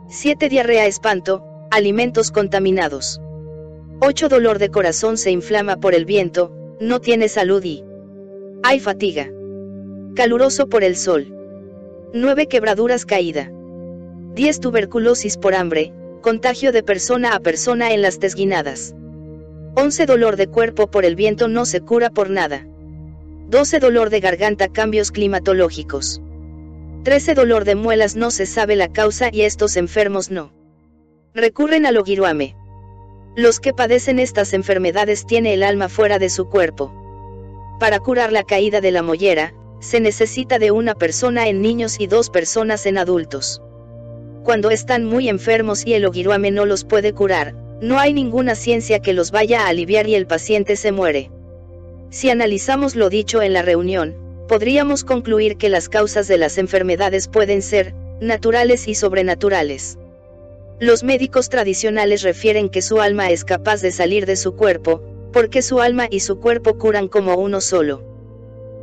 7. 0.10 0.48
Diarrea, 0.48 0.86
espanto, 0.86 1.44
alimentos 1.72 2.30
contaminados. 2.30 3.20
8. 4.00 4.30
Dolor 4.30 4.60
de 4.60 4.70
corazón, 4.70 5.18
se 5.18 5.32
inflama 5.32 5.78
por 5.78 5.96
el 5.96 6.06
viento, 6.06 6.61
no 6.82 7.00
tiene 7.00 7.30
salud 7.30 7.64
y 7.64 7.84
hay 8.64 8.80
fatiga. 8.80 9.30
Caluroso 10.16 10.68
por 10.68 10.84
el 10.84 10.96
sol. 10.98 11.28
9 12.14 12.48
quebraduras 12.48 13.06
caída. 13.06 13.52
10 14.34 14.60
tuberculosis 14.60 15.38
por 15.38 15.54
hambre, 15.54 15.94
contagio 16.22 16.72
de 16.72 16.82
persona 16.82 17.36
a 17.36 17.40
persona 17.40 17.94
en 17.94 18.02
las 18.02 18.18
tesguinadas. 18.18 18.96
11 19.76 20.06
dolor 20.08 20.36
de 20.38 20.48
cuerpo 20.48 20.90
por 20.90 21.06
el 21.06 21.16
viento 21.16 21.48
no 21.48 21.66
se 21.66 21.82
cura 21.82 22.10
por 22.10 22.32
nada. 22.32 22.66
12 23.50 23.80
dolor 23.80 24.10
de 24.10 24.20
garganta 24.20 24.68
cambios 24.68 25.12
climatológicos. 25.12 26.20
13 27.04 27.36
dolor 27.36 27.64
de 27.64 27.76
muelas 27.76 28.16
no 28.16 28.32
se 28.32 28.48
sabe 28.48 28.76
la 28.76 28.92
causa 28.92 29.30
y 29.32 29.42
estos 29.42 29.78
enfermos 29.78 30.32
no 30.32 30.52
recurren 31.36 31.86
al 31.86 31.98
ogiruame. 31.98 32.56
Los 33.36 33.62
que 33.62 33.74
padecen 33.74 34.20
estas 34.20 34.54
enfermedades 34.54 35.26
tiene 35.26 35.54
el 35.54 35.64
alma 35.64 35.88
fuera 35.88 36.20
de 36.20 36.30
su 36.30 36.50
cuerpo. 36.50 36.94
Para 37.80 38.00
curar 38.00 38.34
la 38.34 38.44
caída 38.44 38.82
de 38.82 38.92
la 38.92 39.04
mollera, 39.04 39.54
se 39.80 40.02
necesita 40.02 40.60
de 40.60 40.72
una 40.72 40.96
persona 40.96 41.48
en 41.48 41.62
niños 41.62 42.00
y 42.00 42.08
dos 42.08 42.30
personas 42.30 42.86
en 42.86 42.98
adultos. 42.98 43.62
Cuando 44.44 44.70
están 44.70 45.06
muy 45.06 45.30
enfermos 45.30 45.86
y 45.86 45.94
el 45.94 46.06
ogiruame 46.06 46.52
no 46.52 46.66
los 46.66 46.84
puede 46.84 47.14
curar, 47.14 47.56
no 47.82 48.00
hay 48.00 48.14
ninguna 48.14 48.54
ciencia 48.54 49.00
que 49.00 49.14
los 49.14 49.32
vaya 49.32 49.62
a 49.66 49.70
aliviar 49.70 50.08
y 50.08 50.16
el 50.16 50.28
paciente 50.28 50.76
se 50.76 50.92
muere. 50.92 51.32
Si 52.10 52.30
analizamos 52.30 52.98
lo 52.98 53.10
dicho 53.10 53.42
en 53.42 53.54
la 53.54 53.62
reunión, 53.62 54.14
podríamos 54.50 55.06
concluir 55.06 55.56
que 55.56 55.70
las 55.70 55.88
causas 55.88 56.28
de 56.28 56.38
las 56.38 56.58
enfermedades 56.58 57.30
pueden 57.30 57.62
ser, 57.62 57.94
naturales 58.20 58.90
y 58.90 58.96
sobrenaturales. 58.96 59.98
Los 60.82 61.04
médicos 61.04 61.50
tradicionales 61.50 62.24
refieren 62.24 62.68
que 62.68 62.82
su 62.82 63.02
alma 63.02 63.30
es 63.30 63.46
capaz 63.46 63.84
de 63.84 63.92
salir 63.92 64.26
de 64.26 64.36
su 64.36 64.56
cuerpo, 64.56 65.04
porque 65.32 65.62
su 65.62 65.80
alma 65.80 66.08
y 66.10 66.22
su 66.22 66.40
cuerpo 66.40 66.80
curan 66.80 67.08
como 67.08 67.36
uno 67.36 67.62
solo. 67.62 68.02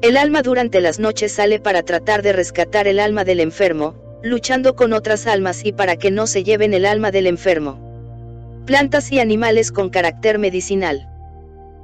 El 0.00 0.16
alma 0.16 0.42
durante 0.42 0.80
las 0.80 1.00
noches 1.00 1.32
sale 1.32 1.58
para 1.58 1.82
tratar 1.82 2.22
de 2.22 2.32
rescatar 2.32 2.86
el 2.86 3.00
alma 3.00 3.24
del 3.24 3.40
enfermo, 3.40 3.96
luchando 4.22 4.76
con 4.76 4.92
otras 4.92 5.26
almas 5.26 5.64
y 5.64 5.72
para 5.72 5.96
que 5.96 6.12
no 6.12 6.28
se 6.28 6.44
lleven 6.44 6.72
el 6.72 6.86
alma 6.86 7.10
del 7.10 7.26
enfermo. 7.26 8.62
Plantas 8.64 9.10
y 9.10 9.18
animales 9.18 9.72
con 9.72 9.90
carácter 9.90 10.38
medicinal. 10.38 11.08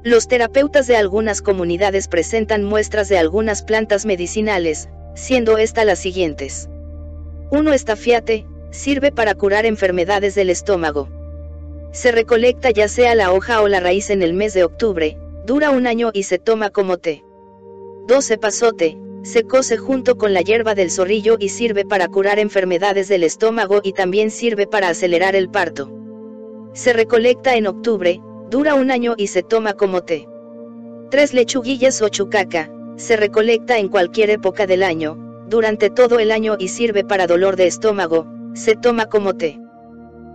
Los 0.05 0.29
terapeutas 0.29 0.87
de 0.87 0.97
algunas 0.97 1.43
comunidades 1.43 2.07
presentan 2.07 2.63
muestras 2.63 3.09
de 3.09 3.19
algunas 3.19 3.65
plantas 3.65 4.07
medicinales, 4.07 4.89
siendo 5.17 5.59
estas 5.59 5.87
las 5.87 5.99
siguientes. 5.99 6.69
1. 7.51 7.73
Estafiate, 7.73 8.47
Sirve 8.75 9.13
para 9.13 9.37
curar 9.37 9.67
enfermedades 9.67 10.35
del 10.35 10.51
estómago. 10.51 11.09
Se 11.93 12.11
recolecta 12.11 12.73
ya 12.73 12.89
sea 12.89 13.15
la 13.15 13.33
hoja 13.33 13.63
o 13.63 13.69
la 13.69 13.79
raíz 13.79 14.11
en 14.11 14.21
el 14.21 14.35
mes 14.35 14.53
de 14.53 14.65
octubre, 14.65 15.17
dura 15.47 15.71
un 15.71 15.87
año 15.87 16.11
y 16.13 16.25
se 16.25 16.41
toma 16.41 16.71
como 16.71 16.97
té. 16.97 17.25
12 18.09 18.37
pasote, 18.37 18.99
se 19.23 19.45
cose 19.45 19.77
junto 19.77 20.19
con 20.19 20.35
la 20.35 20.41
hierba 20.41 20.75
del 20.75 20.91
zorrillo 20.91 21.37
y 21.39 21.51
sirve 21.51 21.85
para 21.85 22.09
curar 22.09 22.41
enfermedades 22.41 23.07
del 23.07 23.23
estómago 23.23 23.81
y 23.81 23.93
también 23.93 24.33
sirve 24.33 24.67
para 24.67 24.89
acelerar 24.89 25.37
el 25.37 25.51
parto. 25.51 25.89
Se 26.73 26.93
recolecta 26.93 27.55
en 27.55 27.69
octubre, 27.69 28.21
dura 28.51 28.75
un 28.75 28.91
año 28.91 29.15
y 29.17 29.29
se 29.29 29.45
toma 29.45 29.75
como 29.75 30.03
té. 30.03 30.27
3 31.13 31.33
lechuguillas 31.33 32.03
o 32.03 32.09
chucaca, 32.09 32.73
se 32.97 33.17
recolecta 33.17 33.79
en 33.79 33.87
cualquier 33.87 34.31
época 34.31 34.67
del 34.67 34.83
año, 34.83 35.17
durante 35.47 35.91
todo 35.91 36.19
el 36.19 36.33
año 36.33 36.57
y 36.59 36.67
sirve 36.67 37.05
para 37.05 37.29
dolor 37.29 37.55
de 37.55 37.69
estómago, 37.69 38.27
se 38.55 38.77
toma 38.77 39.07
como 39.07 39.35
té. 39.35 39.61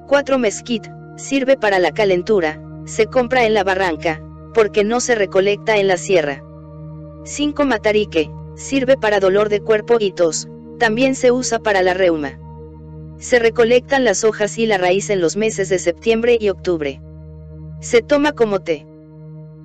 4 0.08 0.38
mezquit, 0.38 0.88
sirve 1.16 1.58
para 1.58 1.80
la 1.80 1.92
calentura, 1.92 2.62
se 2.86 3.08
compra 3.08 3.46
en 3.46 3.54
la 3.54 3.64
barranca, 3.64 4.22
porque 4.54 4.84
no 4.84 5.00
se 5.00 5.16
recolecta 5.16 5.78
en 5.78 5.88
la 5.88 5.98
sierra. 5.98 6.44
5 7.24 7.66
matarique, 7.66 8.30
sirve 8.56 8.98
para 8.98 9.20
dolor 9.20 9.50
de 9.50 9.62
cuerpo 9.62 9.98
y 10.00 10.12
tos, 10.12 10.48
también 10.80 11.16
se 11.16 11.32
usa 11.32 11.60
para 11.60 11.82
la 11.82 11.94
reuma. 11.94 12.40
Se 13.18 13.40
recolectan 13.40 14.06
las 14.06 14.24
hojas 14.24 14.58
y 14.58 14.66
la 14.66 14.78
raíz 14.78 15.10
en 15.10 15.22
los 15.22 15.36
meses 15.36 15.70
de 15.70 15.80
septiembre 15.80 16.38
y 16.40 16.50
octubre. 16.50 17.02
Se 17.82 18.02
toma 18.02 18.32
como 18.32 18.60
té. 18.60 18.86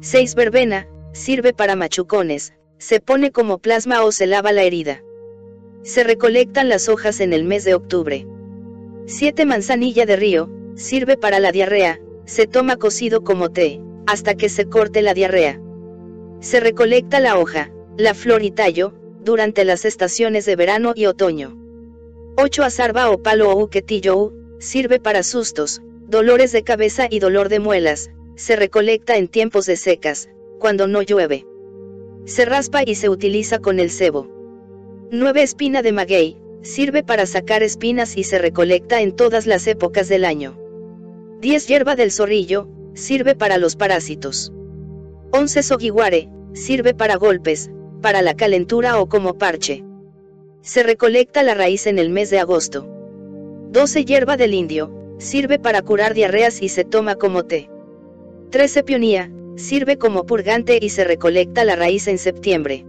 6 0.01 0.35
verbena, 0.35 0.87
sirve 1.13 1.53
para 1.53 1.77
machucones, 1.77 2.53
se 2.79 3.01
pone 3.01 3.31
como 3.31 3.59
plasma 3.59 4.03
o 4.03 4.13
se 4.13 4.27
lava 4.27 4.53
la 4.53 4.63
herida. 4.63 5.01
Se 5.83 6.05
recolectan 6.05 6.69
las 6.69 6.89
hojas 6.89 7.21
en 7.21 7.33
el 7.33 7.45
mes 7.45 7.65
de 7.65 7.75
octubre. 7.75 8.27
7 9.07 9.45
manzanilla 9.45 10.07
de 10.07 10.17
río, 10.17 10.51
sirve 10.77 11.17
para 11.17 11.39
la 11.39 11.53
diarrea, 11.53 12.01
se 12.25 12.47
toma 12.47 12.77
cocido 12.77 13.23
como 13.23 13.51
té, 13.51 13.81
hasta 14.07 14.35
que 14.35 14.49
se 14.49 14.67
corte 14.67 15.03
la 15.03 15.13
diarrea. 15.13 15.61
Se 16.41 16.59
recolecta 16.59 17.21
la 17.21 17.39
hoja, 17.39 17.71
la 17.99 18.15
flor 18.15 18.43
y 18.43 18.51
tallo, 18.51 18.95
durante 19.23 19.65
las 19.65 19.85
estaciones 19.85 20.47
de 20.47 20.57
verano 20.57 20.93
y 20.95 21.07
otoño. 21.07 21.57
8 22.37 22.63
azarba 22.65 23.11
o 23.11 23.23
palo 23.23 23.51
o 23.51 23.63
uquetillo 23.63 24.33
sirve 24.59 24.99
para 24.99 25.23
sustos, 25.23 25.83
dolores 26.09 26.53
de 26.53 26.63
cabeza 26.63 27.07
y 27.11 27.19
dolor 27.19 27.49
de 27.51 27.61
muelas, 27.61 28.11
se 28.37 28.57
recolecta 28.57 29.17
en 29.17 29.29
tiempos 29.29 29.67
de 29.67 29.77
secas, 29.77 30.31
cuando 30.59 30.87
no 30.87 31.03
llueve. 31.03 31.47
Se 32.25 32.47
raspa 32.47 32.83
y 32.85 32.95
se 32.95 33.11
utiliza 33.11 33.59
con 33.59 33.79
el 33.79 33.91
cebo. 33.91 34.29
9 35.11 35.43
espina 35.43 35.83
de 35.83 35.93
maguey, 35.93 36.39
Sirve 36.65 37.03
para 37.03 37.27
sacar 37.27 37.63
espinas 37.63 38.17
y 38.17 38.25
se 38.25 38.39
recolecta 38.39 39.03
en 39.03 39.13
todas 39.13 39.47
las 39.47 39.67
épocas 39.67 40.09
del 40.09 40.25
año. 40.25 40.59
10. 41.43 41.67
Hierba 41.67 41.95
del 41.95 42.11
zorrillo, 42.11 42.71
sirve 42.95 43.35
para 43.35 43.59
los 43.59 43.77
parásitos. 43.77 44.51
11. 45.33 45.63
Sogiware, 45.63 46.31
sirve 46.55 46.95
para 46.95 47.17
golpes, 47.17 47.71
para 48.01 48.23
la 48.23 48.33
calentura 48.35 48.99
o 48.99 49.11
como 49.11 49.37
parche. 49.37 49.85
Se 50.63 50.83
recolecta 50.83 51.43
la 51.43 51.53
raíz 51.53 51.87
en 51.87 51.99
el 51.99 52.09
mes 52.09 52.31
de 52.31 52.39
agosto. 52.39 52.89
12 53.71 54.07
hierba 54.07 54.39
del 54.39 54.55
indio, 54.55 54.91
sirve 55.19 55.59
para 55.59 55.83
curar 55.83 56.15
diarreas 56.15 56.63
y 56.63 56.71
se 56.71 56.85
toma 56.85 57.17
como 57.17 57.45
té. 57.45 57.69
13 58.49 58.85
pionía, 58.85 59.31
sirve 59.57 59.99
como 59.99 60.25
purgante 60.25 60.79
y 60.81 60.89
se 60.89 61.05
recolecta 61.05 61.67
la 61.67 61.77
raíz 61.77 62.09
en 62.09 62.17
septiembre. 62.17 62.87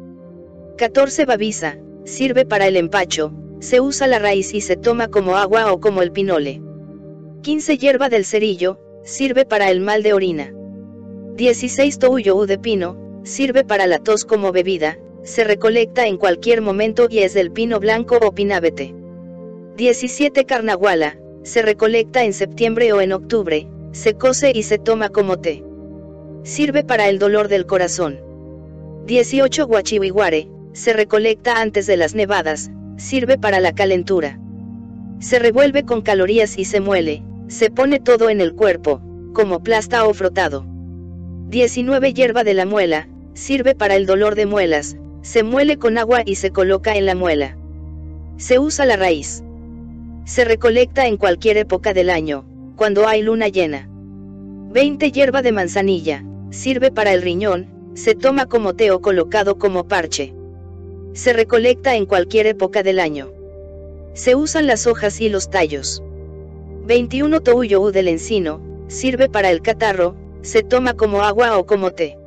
14 0.78 1.26
babisa, 1.26 1.78
sirve 2.06 2.46
para 2.46 2.68
el 2.68 2.78
empacho, 2.78 3.34
se 3.66 3.82
usa 3.82 4.06
la 4.06 4.20
raíz 4.20 4.54
y 4.54 4.62
se 4.62 4.78
toma 4.78 5.08
como 5.08 5.38
agua 5.38 5.74
o 5.74 5.80
como 5.80 6.04
el 6.04 6.12
pinole. 6.12 6.62
15 7.42 7.80
hierba 7.80 8.10
del 8.10 8.24
cerillo, 8.24 8.80
sirve 9.04 9.44
para 9.44 9.72
el 9.72 9.82
mal 9.82 10.04
de 10.04 10.14
orina. 10.14 10.54
16 11.36 11.98
touyo 11.98 12.46
de 12.46 12.60
pino, 12.60 12.96
sirve 13.24 13.64
para 13.64 13.88
la 13.88 13.98
tos 13.98 14.24
como 14.24 14.52
bebida, 14.52 15.00
se 15.24 15.44
recolecta 15.44 16.06
en 16.06 16.18
cualquier 16.18 16.62
momento 16.62 17.08
y 17.10 17.20
es 17.20 17.34
del 17.34 17.52
pino 17.52 17.80
blanco 17.80 18.20
o 18.22 18.34
pinabete. 18.34 18.94
17 19.78 20.46
carnaguala, 20.46 21.18
se 21.42 21.64
recolecta 21.64 22.24
en 22.24 22.34
septiembre 22.34 22.94
o 22.94 23.02
en 23.02 23.14
octubre, 23.14 23.68
se 23.94 24.14
cose 24.14 24.52
y 24.54 24.62
se 24.62 24.78
toma 24.78 25.10
como 25.10 25.40
té. 25.40 25.64
Sirve 26.44 26.84
para 26.84 27.10
el 27.10 27.18
dolor 27.18 27.48
del 27.48 27.66
corazón. 27.66 28.20
18 29.08 29.66
guachihuiguare, 29.66 30.50
se 30.74 30.94
recolecta 30.94 31.60
antes 31.60 31.88
de 31.88 31.98
las 31.98 32.14
nevadas, 32.14 32.70
sirve 32.98 33.38
para 33.38 33.60
la 33.60 33.74
calentura. 33.74 34.40
Se 35.20 35.40
revuelve 35.40 35.84
con 35.84 36.02
calorías 36.02 36.58
y 36.58 36.66
se 36.66 36.82
muele, 36.82 37.24
se 37.48 37.70
pone 37.70 38.00
todo 38.00 38.30
en 38.30 38.42
el 38.42 38.54
cuerpo, 38.54 39.02
como 39.34 39.62
plasta 39.62 40.06
o 40.06 40.14
frotado. 40.14 40.66
19 41.50 42.14
hierba 42.14 42.44
de 42.44 42.54
la 42.54 42.66
muela, 42.66 43.08
sirve 43.34 43.76
para 43.76 43.96
el 43.96 44.06
dolor 44.06 44.36
de 44.36 44.46
muelas, 44.46 44.98
se 45.22 45.44
muele 45.44 45.78
con 45.78 45.98
agua 45.98 46.22
y 46.26 46.36
se 46.36 46.52
coloca 46.52 46.96
en 46.96 47.06
la 47.06 47.16
muela. 47.16 47.58
Se 48.38 48.60
usa 48.60 48.86
la 48.86 48.98
raíz. 48.98 49.44
Se 50.26 50.44
recolecta 50.44 51.08
en 51.08 51.18
cualquier 51.18 51.58
época 51.58 51.94
del 51.94 52.10
año, 52.10 52.46
cuando 52.76 53.08
hay 53.08 53.22
luna 53.22 53.48
llena. 53.48 53.90
20 54.72 55.12
hierba 55.12 55.42
de 55.42 55.52
manzanilla, 55.52 56.24
sirve 56.50 56.92
para 56.92 57.14
el 57.14 57.22
riñón, 57.22 57.68
se 57.94 58.14
toma 58.14 58.46
como 58.46 58.74
té 58.76 58.92
o 58.92 59.02
colocado 59.02 59.58
como 59.58 59.88
parche. 59.88 60.34
Se 61.16 61.32
recolecta 61.32 61.96
en 61.96 62.06
cualquier 62.06 62.46
época 62.46 62.84
del 62.84 63.00
año. 63.00 63.32
Se 64.14 64.36
usan 64.36 64.68
las 64.68 64.86
hojas 64.86 65.22
y 65.22 65.30
los 65.30 65.50
tallos. 65.50 66.04
21 66.88 67.40
touyo 67.40 67.90
del 67.92 68.10
encino, 68.10 68.60
sirve 68.90 69.30
para 69.30 69.50
el 69.50 69.62
catarro, 69.62 70.18
se 70.42 70.62
toma 70.62 70.94
como 70.94 71.22
agua 71.22 71.58
o 71.58 71.66
como 71.66 71.92
té. 71.92 72.18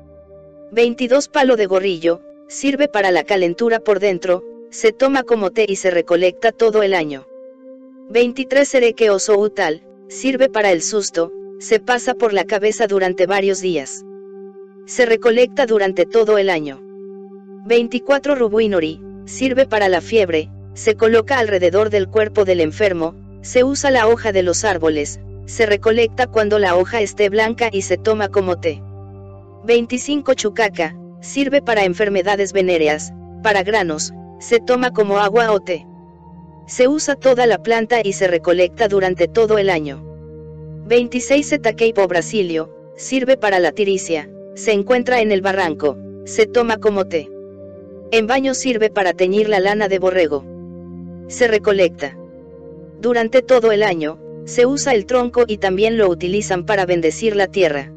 22 0.72 1.28
palo 1.28 1.56
de 1.56 1.67
gorrillo, 1.67 2.22
sirve 2.49 2.88
para 2.88 3.10
la 3.10 3.24
calentura 3.24 3.78
por 3.78 4.01
dentro, 4.01 4.42
se 4.71 4.92
toma 4.92 5.22
como 5.22 5.51
té 5.51 5.67
y 5.69 5.76
se 5.76 5.90
recolecta 5.90 6.51
todo 6.51 6.83
el 6.83 6.94
año. 6.94 7.26
23 8.08 8.67
cereque 8.67 9.10
o 9.10 9.19
soutal, 9.19 9.83
sirve 10.08 10.49
para 10.49 10.72
el 10.72 10.81
susto, 10.81 11.31
se 11.58 11.78
pasa 11.78 12.15
por 12.15 12.33
la 12.33 12.44
cabeza 12.44 12.87
durante 12.87 13.26
varios 13.26 13.60
días. 13.60 14.06
Se 14.87 15.04
recolecta 15.04 15.67
durante 15.67 16.06
todo 16.06 16.38
el 16.38 16.49
año. 16.49 16.88
24 17.68 18.34
rubuinori, 18.34 18.99
sirve 19.26 19.67
para 19.67 19.90
la 19.90 20.01
fiebre, 20.01 20.49
se 20.72 20.94
coloca 20.94 21.38
alrededor 21.38 21.90
del 21.90 22.08
cuerpo 22.08 22.47
del 22.47 22.62
enfermo, 22.62 23.15
se 23.42 23.62
usa 23.62 23.90
la 23.90 24.08
hoja 24.08 24.33
de 24.33 24.42
los 24.42 24.65
árboles, 24.65 25.20
se 25.44 25.67
recolecta 25.67 26.28
cuando 26.28 26.58
la 26.58 26.76
hoja 26.76 27.02
esté 27.02 27.28
blanca 27.28 27.68
y 27.70 27.83
se 27.83 27.99
toma 27.99 28.28
como 28.31 28.58
té. 28.58 28.83
25 29.65 30.33
chucaca, 30.33 30.97
sirve 31.20 31.60
para 31.60 31.84
enfermedades 31.84 32.54
venéreas, 32.54 33.12
para 33.42 33.62
granos, 33.65 34.15
se 34.40 34.60
toma 34.60 34.90
como 34.90 35.18
agua 35.18 35.52
o 35.52 35.60
té. 35.60 35.86
Se 36.67 36.88
usa 36.88 37.17
toda 37.17 37.44
la 37.44 37.62
planta 37.62 38.01
y 38.02 38.15
se 38.15 38.28
recolecta 38.28 38.88
durante 38.88 39.28
todo 39.28 39.58
el 39.58 39.68
año. 39.68 40.02
26 40.86 41.52
Etaqueipo 41.52 42.08
brasilio, 42.08 42.74
sirve 42.97 43.36
para 43.36 43.58
la 43.58 43.72
tiricia, 43.72 44.31
se 44.54 44.72
encuentra 44.72 45.20
en 45.20 45.33
el 45.33 45.42
barranco, 45.42 45.99
se 46.24 46.47
toma 46.47 46.78
como 46.78 47.06
té. 47.06 47.28
En 48.10 48.26
baño 48.26 48.54
sirve 48.54 48.88
para 48.88 49.12
teñir 49.12 49.50
la 49.50 49.60
lana 49.60 49.86
de 49.86 49.98
borrego. 49.98 50.42
Se 51.26 51.46
recolecta. 51.46 52.16
Durante 53.02 53.42
todo 53.42 53.70
el 53.70 53.82
año, 53.82 54.18
se 54.46 54.64
usa 54.64 54.94
el 54.94 55.04
tronco 55.04 55.44
y 55.46 55.58
también 55.58 55.98
lo 55.98 56.08
utilizan 56.08 56.64
para 56.64 56.86
bendecir 56.86 57.36
la 57.36 57.48
tierra. 57.48 57.92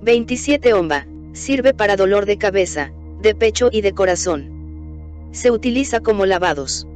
27 0.00 0.72
Omba, 0.72 1.06
sirve 1.34 1.74
para 1.74 1.96
dolor 1.96 2.24
de 2.24 2.38
cabeza, 2.38 2.92
de 3.20 3.34
pecho 3.34 3.68
y 3.70 3.82
de 3.82 3.92
corazón. 3.92 5.28
Se 5.32 5.50
utiliza 5.50 6.00
como 6.00 6.24
lavados. 6.24 6.88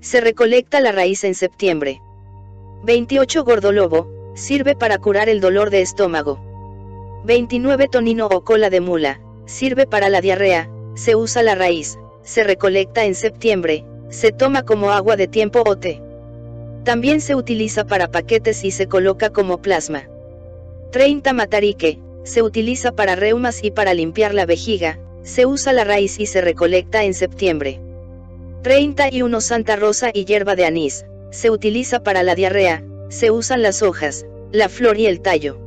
Se 0.00 0.20
recolecta 0.20 0.80
la 0.80 0.90
raíz 0.90 1.22
en 1.22 1.36
septiembre. 1.36 2.00
28 2.82 3.44
Gordolobo, 3.44 4.08
sirve 4.34 4.74
para 4.74 4.98
curar 4.98 5.28
el 5.28 5.40
dolor 5.40 5.70
de 5.70 5.82
estómago. 5.82 6.40
29 7.26 7.86
Tonino 7.86 8.26
o 8.26 8.42
cola 8.42 8.70
de 8.70 8.80
mula, 8.80 9.20
sirve 9.44 9.86
para 9.86 10.08
la 10.08 10.20
diarrea, 10.20 10.68
se 10.94 11.16
usa 11.16 11.42
la 11.42 11.54
raíz, 11.54 11.98
se 12.22 12.44
recolecta 12.44 13.04
en 13.04 13.14
septiembre, 13.14 13.84
se 14.08 14.32
toma 14.32 14.64
como 14.64 14.90
agua 14.90 15.16
de 15.16 15.28
tiempo 15.28 15.62
o 15.66 15.76
té. 15.76 16.00
También 16.84 17.20
se 17.20 17.34
utiliza 17.34 17.84
para 17.86 18.10
paquetes 18.10 18.64
y 18.64 18.70
se 18.70 18.86
coloca 18.86 19.30
como 19.30 19.60
plasma. 19.62 20.08
30 20.90 21.32
Matarique, 21.32 21.98
se 22.24 22.42
utiliza 22.42 22.92
para 22.92 23.16
reumas 23.16 23.62
y 23.62 23.70
para 23.70 23.94
limpiar 23.94 24.34
la 24.34 24.46
vejiga, 24.46 24.98
se 25.22 25.46
usa 25.46 25.72
la 25.72 25.84
raíz 25.84 26.18
y 26.18 26.26
se 26.26 26.40
recolecta 26.40 27.04
en 27.04 27.14
septiembre. 27.14 27.80
31 28.62 29.40
Santa 29.40 29.76
Rosa 29.76 30.10
y 30.12 30.24
hierba 30.24 30.56
de 30.56 30.66
anís, 30.66 31.06
se 31.30 31.50
utiliza 31.50 32.02
para 32.02 32.22
la 32.22 32.34
diarrea, 32.34 32.84
se 33.08 33.30
usan 33.30 33.62
las 33.62 33.82
hojas, 33.82 34.26
la 34.52 34.68
flor 34.68 34.98
y 34.98 35.06
el 35.06 35.20
tallo. 35.20 35.58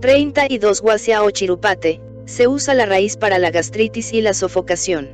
32 0.00 0.80
Guasia 0.80 1.22
o 1.22 1.30
chirupate, 1.30 2.00
se 2.28 2.46
usa 2.46 2.74
la 2.74 2.84
raíz 2.84 3.16
para 3.16 3.38
la 3.38 3.50
gastritis 3.50 4.12
y 4.12 4.20
la 4.20 4.34
sofocación. 4.34 5.08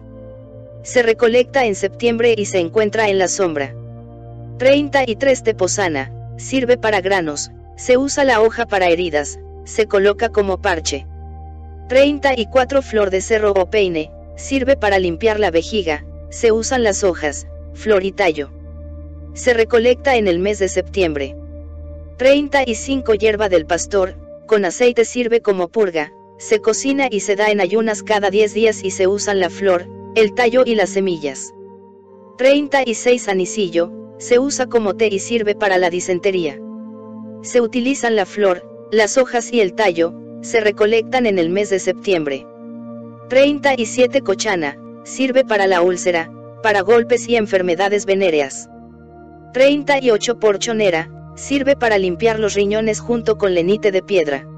Se 0.83 1.01
recolecta 1.01 1.65
en 1.65 1.77
septiembre 1.77 2.35
y 2.37 2.47
se 2.47 2.59
encuentra 2.59 3.09
en 3.09 3.21
la 3.21 3.29
sombra. 3.29 3.73
33 4.59 5.45
Teposana, 5.45 6.13
sirve 6.39 6.77
para 6.77 7.01
granos, 7.01 7.53
se 7.77 7.97
usa 7.99 8.25
la 8.25 8.41
hoja 8.41 8.67
para 8.67 8.89
heridas, 8.89 9.39
se 9.63 9.87
coloca 9.87 10.31
como 10.31 10.61
parche. 10.61 11.07
34 11.89 12.83
Flor 12.83 13.11
de 13.11 13.21
cerro 13.21 13.53
o 13.53 13.71
peine, 13.71 14.11
sirve 14.35 14.77
para 14.77 14.99
limpiar 14.99 15.39
la 15.39 15.53
vejiga, 15.53 16.05
se 16.31 16.51
usan 16.51 16.83
las 16.83 17.05
hojas, 17.05 17.47
flor 17.75 18.03
y 18.03 18.11
tallo. 18.11 18.51
Se 19.35 19.55
recolecta 19.55 20.17
en 20.17 20.27
el 20.27 20.41
mes 20.41 20.59
de 20.59 20.67
septiembre. 20.67 21.37
35 22.17 23.15
Hierba 23.15 23.49
del 23.49 23.67
pastor, 23.67 24.17
con 24.47 24.65
aceite 24.65 25.05
sirve 25.05 25.41
como 25.43 25.69
purga, 25.69 26.13
se 26.39 26.61
cocina 26.61 27.09
y 27.11 27.21
se 27.21 27.37
da 27.37 27.51
en 27.51 27.61
ayunas 27.61 28.03
cada 28.03 28.31
10 28.31 28.55
días 28.55 28.85
y 28.85 28.91
se 28.91 29.07
usan 29.07 29.41
la 29.41 29.51
flor, 29.51 29.87
el 30.15 30.35
tallo 30.35 30.63
y 30.67 30.75
las 30.75 30.91
semillas. 30.91 31.55
36 32.39 33.29
Anisillo, 33.29 33.93
se 34.19 34.39
usa 34.39 34.67
como 34.67 34.95
té 34.95 35.09
y 35.11 35.19
sirve 35.19 35.55
para 35.55 35.79
la 35.79 35.91
disentería. 35.91 36.59
Se 37.43 37.61
utilizan 37.61 38.17
la 38.17 38.27
flor, 38.27 38.69
las 38.91 39.19
hojas 39.19 39.53
y 39.53 39.61
el 39.61 39.75
tallo, 39.75 40.15
se 40.41 40.61
recolectan 40.61 41.27
en 41.27 41.39
el 41.39 41.51
mes 41.51 41.71
de 41.71 41.79
septiembre. 41.79 42.47
37 43.29 44.21
Cochana, 44.23 44.79
sirve 45.05 45.45
para 45.45 45.67
la 45.67 45.83
úlcera, 45.83 46.31
para 46.63 46.81
golpes 46.81 47.29
y 47.29 47.37
enfermedades 47.37 48.07
venéreas. 48.07 48.69
38 49.53 50.39
Porchonera, 50.39 51.11
sirve 51.37 51.77
para 51.77 51.99
limpiar 51.99 52.39
los 52.39 52.55
riñones 52.55 53.01
junto 53.01 53.39
con 53.39 53.55
lenite 53.55 53.93
de 53.93 54.03
piedra. 54.03 54.49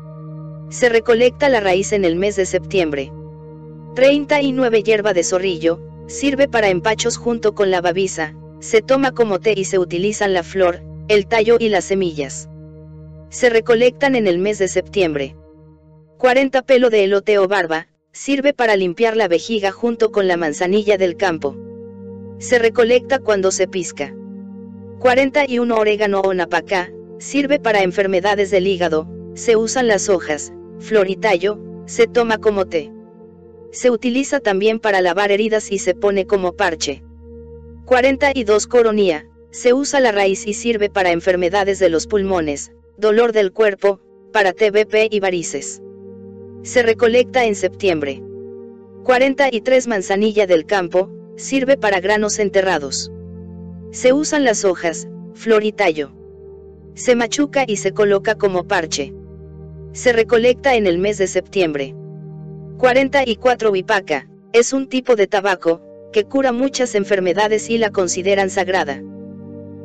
Se 0.69 0.89
recolecta 0.89 1.49
la 1.49 1.61
raíz 1.61 1.93
en 1.93 2.05
el 2.05 2.17
mes 2.17 2.35
de 2.35 2.45
septiembre. 2.45 3.13
39 3.95 4.83
Hierba 4.83 5.13
de 5.13 5.23
zorrillo, 5.23 5.81
sirve 6.09 6.49
para 6.49 6.69
empachos 6.69 7.17
junto 7.17 7.55
con 7.55 7.71
la 7.71 7.81
babisa, 7.81 8.35
se 8.59 8.83
toma 8.83 9.13
como 9.13 9.39
té 9.39 9.55
y 9.57 9.65
se 9.65 9.79
utilizan 9.79 10.35
la 10.35 10.43
flor, 10.43 10.83
el 11.09 11.29
tallo 11.29 11.57
y 11.61 11.69
las 11.69 11.85
semillas. 11.85 12.49
Se 13.31 13.49
recolectan 13.49 14.17
en 14.17 14.27
el 14.27 14.39
mes 14.39 14.59
de 14.59 14.67
septiembre. 14.67 15.37
40 16.19 16.63
Pelo 16.63 16.91
de 16.91 17.05
elote 17.05 17.39
o 17.39 17.47
barba, 17.47 17.87
sirve 18.11 18.53
para 18.53 18.75
limpiar 18.75 19.17
la 19.17 19.29
vejiga 19.29 19.71
junto 19.71 20.11
con 20.11 20.27
la 20.27 20.37
manzanilla 20.37 20.99
del 20.99 21.17
campo. 21.17 21.57
Se 22.39 22.59
recolecta 22.59 23.21
cuando 23.21 23.53
se 23.53 23.69
pisca. 23.69 24.15
41 24.99 25.77
Orégano 25.77 26.21
o 26.23 26.35
napacá, 26.35 26.91
sirve 27.19 27.61
para 27.61 27.83
enfermedades 27.83 28.51
del 28.51 28.67
hígado, 28.67 29.07
se 29.37 29.55
usan 29.55 29.87
las 29.87 30.09
hojas, 30.09 30.51
flor 30.79 31.11
y 31.11 31.17
tallo, 31.17 31.59
se 31.85 32.07
toma 32.07 32.39
como 32.39 32.65
té. 32.67 32.91
Se 33.71 33.91
utiliza 33.91 34.41
también 34.41 34.81
para 34.81 35.03
lavar 35.03 35.31
heridas 35.31 35.71
y 35.71 35.79
se 35.79 35.95
pone 35.95 36.27
como 36.27 36.55
parche. 36.55 37.03
42 37.85 38.67
Coronía, 38.67 39.27
se 39.51 39.75
usa 39.75 40.01
la 40.01 40.11
raíz 40.11 40.47
y 40.47 40.55
sirve 40.55 40.89
para 40.89 41.13
enfermedades 41.13 41.79
de 41.79 41.91
los 41.91 42.07
pulmones, 42.07 42.73
dolor 42.97 43.33
del 43.33 43.53
cuerpo, 43.53 44.01
para 44.33 44.55
TBP 44.55 45.09
y 45.11 45.21
varices. 45.21 45.83
Se 46.63 46.83
recolecta 46.83 47.45
en 47.45 47.57
septiembre. 47.57 48.23
43 49.05 49.87
Manzanilla 49.87 50.47
del 50.47 50.65
campo, 50.65 51.11
sirve 51.37 51.77
para 51.77 52.01
granos 52.01 52.39
enterrados. 52.39 53.13
Se 53.91 54.15
usan 54.15 54.45
las 54.45 54.65
hojas, 54.65 55.07
flor 55.35 55.63
y 55.63 55.73
tallo. 55.73 56.13
Se 56.95 57.15
machuca 57.15 57.65
y 57.67 57.77
se 57.77 57.93
coloca 57.93 58.37
como 58.37 58.65
parche. 58.65 59.13
Se 59.97 60.13
recolecta 60.13 60.75
en 60.75 60.87
el 60.87 60.99
mes 60.99 61.17
de 61.17 61.27
septiembre. 61.27 61.95
44 62.77 63.73
Vipaca, 63.73 64.29
es 64.53 64.75
un 64.75 64.91
tipo 64.91 65.17
de 65.17 65.27
tabaco, 65.27 65.81
que 66.13 66.25
cura 66.25 66.53
muchas 66.53 66.95
enfermedades 66.95 67.71
y 67.71 67.79
la 67.79 67.89
consideran 67.89 68.51
sagrada. 68.51 69.03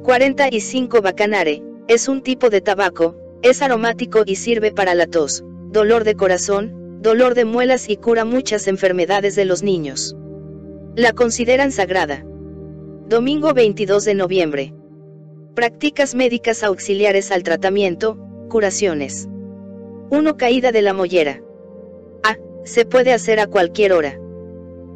45 0.03 1.01
Bacanare, 1.01 1.63
es 1.87 2.09
un 2.09 2.23
tipo 2.23 2.49
de 2.49 2.59
tabaco, 2.59 3.15
es 3.41 3.61
aromático 3.61 4.23
y 4.25 4.35
sirve 4.35 4.73
para 4.73 4.95
la 4.95 5.07
tos, 5.07 5.45
dolor 5.69 6.03
de 6.03 6.15
corazón, 6.15 6.99
dolor 7.01 7.33
de 7.33 7.45
muelas 7.45 7.87
y 7.87 7.95
cura 7.95 8.25
muchas 8.25 8.67
enfermedades 8.67 9.37
de 9.37 9.45
los 9.45 9.63
niños. 9.63 10.17
La 10.93 11.13
consideran 11.13 11.71
sagrada. 11.71 12.25
Domingo 13.07 13.53
22 13.53 14.03
de 14.03 14.15
noviembre. 14.15 14.73
Prácticas 15.55 16.15
médicas 16.15 16.63
auxiliares 16.63 17.31
al 17.31 17.43
tratamiento, 17.43 18.17
curaciones. 18.49 19.29
1. 20.11 20.35
Caída 20.35 20.73
de 20.73 20.81
la 20.81 20.93
mollera. 20.93 21.41
A. 22.23 22.35
Se 22.65 22.85
puede 22.85 23.13
hacer 23.13 23.39
a 23.39 23.47
cualquier 23.47 23.93
hora. 23.93 24.19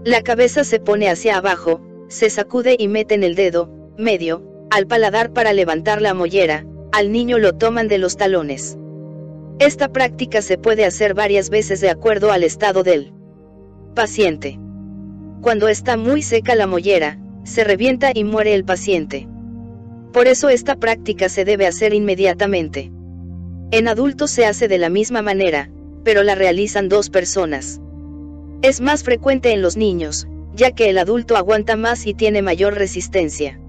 La 0.03 0.21
cabeza 0.23 0.65
se 0.65 0.81
pone 0.81 1.09
hacia 1.09 1.37
abajo, 1.37 1.79
se 2.09 2.29
sacude 2.29 2.75
y 2.77 2.89
meten 2.89 3.23
el 3.23 3.33
dedo, 3.33 3.69
medio, 3.97 4.43
al 4.71 4.87
paladar 4.87 5.31
para 5.31 5.53
levantar 5.53 6.01
la 6.01 6.13
mollera, 6.13 6.65
al 6.91 7.13
niño 7.13 7.37
lo 7.37 7.53
toman 7.53 7.87
de 7.87 7.97
los 7.97 8.17
talones. 8.17 8.77
Esta 9.59 9.87
práctica 9.87 10.41
se 10.41 10.57
puede 10.57 10.83
hacer 10.83 11.13
varias 11.13 11.49
veces 11.49 11.79
de 11.79 11.91
acuerdo 11.91 12.33
al 12.33 12.43
estado 12.43 12.83
del 12.83 13.13
paciente. 13.95 14.59
Cuando 15.39 15.69
está 15.69 15.95
muy 15.95 16.23
seca 16.23 16.55
la 16.55 16.67
mollera, 16.67 17.19
se 17.45 17.63
revienta 17.63 18.11
y 18.13 18.25
muere 18.25 18.53
el 18.53 18.65
paciente. 18.65 19.29
Por 20.11 20.27
eso 20.27 20.49
esta 20.49 20.75
práctica 20.75 21.29
se 21.29 21.45
debe 21.45 21.67
hacer 21.67 21.93
inmediatamente. 21.93 22.91
En 23.75 23.89
adultos 23.89 24.31
se 24.31 24.45
hace 24.45 24.69
de 24.69 24.77
la 24.77 24.89
misma 24.89 25.21
manera, 25.21 25.69
pero 26.05 26.23
la 26.23 26.33
realizan 26.33 26.87
dos 26.87 27.09
personas. 27.09 27.81
Es 28.61 28.79
más 28.79 29.03
frecuente 29.03 29.51
en 29.51 29.61
los 29.61 29.75
niños, 29.75 30.29
ya 30.55 30.71
que 30.71 30.89
el 30.89 30.97
adulto 30.97 31.35
aguanta 31.35 31.75
más 31.75 32.07
y 32.07 32.13
tiene 32.13 32.41
mayor 32.41 32.75
resistencia. 32.75 33.59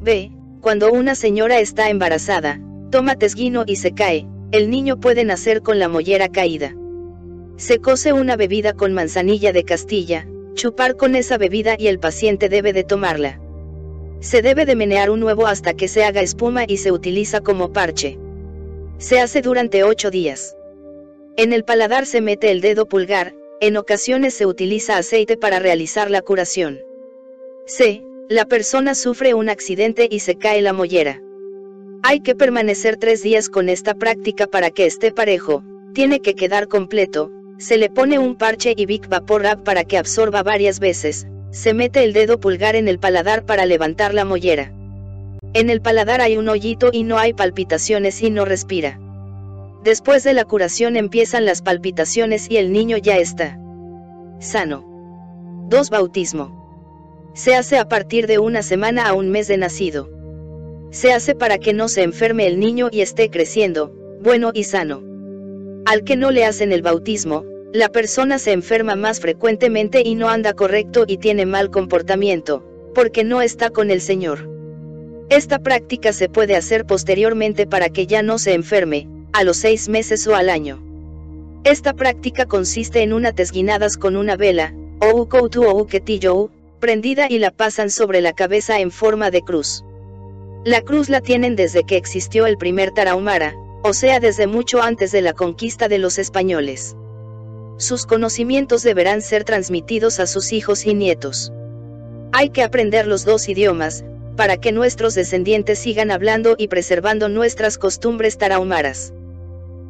B. 0.00 0.32
Cuando 0.62 0.90
una 0.90 1.14
señora 1.14 1.58
está 1.58 1.90
embarazada, 1.90 2.62
toma 2.90 3.16
tesguino 3.16 3.64
y 3.66 3.76
se 3.76 3.92
cae, 3.92 4.26
el 4.52 4.70
niño 4.70 5.00
puede 5.00 5.22
nacer 5.22 5.60
con 5.60 5.78
la 5.78 5.90
mollera 5.90 6.30
caída. 6.30 6.74
Se 7.58 7.78
cose 7.78 8.14
una 8.14 8.36
bebida 8.36 8.72
con 8.72 8.94
manzanilla 8.94 9.52
de 9.52 9.64
Castilla, 9.64 10.26
chupar 10.54 10.96
con 10.96 11.14
esa 11.14 11.36
bebida 11.36 11.76
y 11.78 11.88
el 11.88 11.98
paciente 11.98 12.48
debe 12.48 12.72
de 12.72 12.84
tomarla. 12.84 13.38
Se 14.20 14.40
debe 14.40 14.64
de 14.64 14.76
menear 14.76 15.10
un 15.10 15.22
huevo 15.22 15.46
hasta 15.46 15.74
que 15.74 15.88
se 15.88 16.04
haga 16.04 16.22
espuma 16.22 16.64
y 16.66 16.78
se 16.78 16.90
utiliza 16.90 17.42
como 17.42 17.74
parche. 17.74 18.18
Se 18.98 19.20
hace 19.20 19.42
durante 19.42 19.84
8 19.84 20.10
días. 20.10 20.56
En 21.36 21.52
el 21.52 21.64
paladar 21.64 22.06
se 22.06 22.22
mete 22.22 22.50
el 22.50 22.62
dedo 22.62 22.86
pulgar, 22.86 23.34
en 23.60 23.76
ocasiones 23.76 24.32
se 24.32 24.46
utiliza 24.46 24.96
aceite 24.96 25.36
para 25.36 25.58
realizar 25.58 26.10
la 26.10 26.22
curación. 26.22 26.80
C. 27.66 28.02
La 28.28 28.46
persona 28.46 28.94
sufre 28.94 29.34
un 29.34 29.50
accidente 29.50 30.08
y 30.10 30.20
se 30.20 30.36
cae 30.36 30.62
la 30.62 30.72
mollera. 30.72 31.20
Hay 32.02 32.20
que 32.20 32.34
permanecer 32.34 32.96
tres 32.96 33.22
días 33.22 33.50
con 33.50 33.68
esta 33.68 33.94
práctica 33.94 34.46
para 34.46 34.70
que 34.70 34.86
esté 34.86 35.12
parejo, 35.12 35.62
tiene 35.92 36.20
que 36.20 36.34
quedar 36.34 36.66
completo, 36.66 37.30
se 37.58 37.76
le 37.76 37.90
pone 37.90 38.18
un 38.18 38.36
parche 38.36 38.74
y 38.76 38.86
Vic 38.86 39.08
Vapor 39.08 39.62
para 39.62 39.84
que 39.84 39.98
absorba 39.98 40.42
varias 40.42 40.80
veces, 40.80 41.26
se 41.50 41.74
mete 41.74 42.02
el 42.02 42.12
dedo 42.12 42.40
pulgar 42.40 42.76
en 42.76 42.88
el 42.88 42.98
paladar 42.98 43.44
para 43.44 43.66
levantar 43.66 44.14
la 44.14 44.24
mollera. 44.24 44.72
En 45.54 45.70
el 45.70 45.80
paladar 45.80 46.20
hay 46.20 46.36
un 46.36 46.48
hoyito 46.48 46.90
y 46.92 47.04
no 47.04 47.18
hay 47.18 47.32
palpitaciones 47.32 48.22
y 48.22 48.30
no 48.30 48.44
respira. 48.44 49.00
Después 49.84 50.24
de 50.24 50.34
la 50.34 50.44
curación 50.44 50.96
empiezan 50.96 51.44
las 51.44 51.62
palpitaciones 51.62 52.50
y 52.50 52.56
el 52.56 52.72
niño 52.72 52.96
ya 52.96 53.18
está 53.18 53.58
sano. 54.38 54.84
2. 55.68 55.90
Bautismo. 55.90 57.32
Se 57.34 57.54
hace 57.54 57.78
a 57.78 57.88
partir 57.88 58.26
de 58.26 58.38
una 58.38 58.62
semana 58.62 59.08
a 59.08 59.14
un 59.14 59.30
mes 59.30 59.48
de 59.48 59.56
nacido. 59.56 60.10
Se 60.90 61.12
hace 61.12 61.34
para 61.34 61.58
que 61.58 61.72
no 61.72 61.88
se 61.88 62.02
enferme 62.02 62.46
el 62.46 62.58
niño 62.58 62.88
y 62.90 63.00
esté 63.00 63.30
creciendo, 63.30 63.92
bueno 64.22 64.52
y 64.54 64.64
sano. 64.64 65.02
Al 65.84 66.04
que 66.04 66.16
no 66.16 66.30
le 66.30 66.44
hacen 66.44 66.72
el 66.72 66.82
bautismo, 66.82 67.44
la 67.72 67.88
persona 67.90 68.38
se 68.38 68.52
enferma 68.52 68.96
más 68.96 69.20
frecuentemente 69.20 70.02
y 70.04 70.14
no 70.14 70.28
anda 70.28 70.54
correcto 70.54 71.04
y 71.06 71.18
tiene 71.18 71.46
mal 71.46 71.70
comportamiento, 71.70 72.64
porque 72.94 73.24
no 73.24 73.42
está 73.42 73.70
con 73.70 73.90
el 73.90 74.00
Señor. 74.00 74.55
Esta 75.28 75.58
práctica 75.58 76.12
se 76.12 76.28
puede 76.28 76.54
hacer 76.54 76.86
posteriormente 76.86 77.66
para 77.66 77.88
que 77.88 78.06
ya 78.06 78.22
no 78.22 78.38
se 78.38 78.54
enferme, 78.54 79.08
a 79.32 79.42
los 79.42 79.56
seis 79.56 79.88
meses 79.88 80.26
o 80.28 80.36
al 80.36 80.48
año. 80.48 80.80
Esta 81.64 81.94
práctica 81.94 82.46
consiste 82.46 83.02
en 83.02 83.12
una 83.12 83.32
tesguinadas 83.32 83.96
con 83.96 84.16
una 84.16 84.36
vela, 84.36 84.72
o 85.00 85.20
ukoutu 85.20 85.64
o 85.64 85.74
uketillo, 85.76 86.50
prendida 86.78 87.26
y 87.28 87.40
la 87.40 87.50
pasan 87.50 87.90
sobre 87.90 88.20
la 88.20 88.34
cabeza 88.34 88.78
en 88.78 88.92
forma 88.92 89.32
de 89.32 89.42
cruz. 89.42 89.84
La 90.64 90.80
cruz 90.82 91.08
la 91.08 91.20
tienen 91.20 91.56
desde 91.56 91.82
que 91.82 91.96
existió 91.96 92.46
el 92.46 92.56
primer 92.56 92.92
Tarahumara, 92.92 93.56
o 93.82 93.92
sea 93.94 94.20
desde 94.20 94.46
mucho 94.46 94.80
antes 94.80 95.10
de 95.10 95.22
la 95.22 95.32
conquista 95.32 95.88
de 95.88 95.98
los 95.98 96.18
españoles. 96.18 96.96
Sus 97.78 98.06
conocimientos 98.06 98.84
deberán 98.84 99.22
ser 99.22 99.42
transmitidos 99.42 100.20
a 100.20 100.26
sus 100.26 100.52
hijos 100.52 100.86
y 100.86 100.94
nietos. 100.94 101.52
Hay 102.32 102.50
que 102.50 102.62
aprender 102.62 103.06
los 103.06 103.24
dos 103.24 103.48
idiomas, 103.48 104.04
para 104.36 104.58
que 104.58 104.70
nuestros 104.70 105.14
descendientes 105.14 105.78
sigan 105.78 106.10
hablando 106.10 106.54
y 106.58 106.68
preservando 106.68 107.28
nuestras 107.28 107.78
costumbres 107.78 108.38
tarahumaras. 108.38 109.12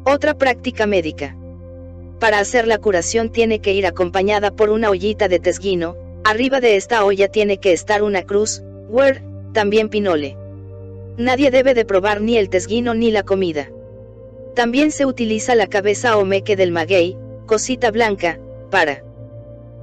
Otra 0.05 0.37
práctica 0.37 0.87
médica. 0.87 1.35
Para 2.19 2.39
hacer 2.39 2.65
la 2.65 2.77
curación 2.77 3.29
tiene 3.29 3.59
que 3.59 3.73
ir 3.73 3.85
acompañada 3.85 4.51
por 4.51 4.69
una 4.69 4.89
ollita 4.89 5.27
de 5.27 5.39
tesguino, 5.39 5.95
arriba 6.23 6.61
de 6.61 6.77
esta 6.77 7.03
olla 7.03 7.27
tiene 7.27 7.59
que 7.59 7.73
estar 7.73 8.01
una 8.01 8.23
cruz, 8.23 8.63
wer, 8.89 9.21
también 9.53 9.89
pinole. 9.89 10.37
Nadie 11.17 11.51
debe 11.51 11.73
de 11.73 11.85
probar 11.85 12.21
ni 12.21 12.37
el 12.37 12.49
tesguino 12.49 12.93
ni 12.93 13.11
la 13.11 13.23
comida. 13.23 13.69
También 14.55 14.91
se 14.91 15.05
utiliza 15.05 15.55
la 15.55 15.67
cabeza 15.67 16.17
o 16.17 16.25
meque 16.25 16.55
del 16.55 16.71
maguey, 16.71 17.17
cosita 17.45 17.91
blanca, 17.91 18.39
para 18.71 19.03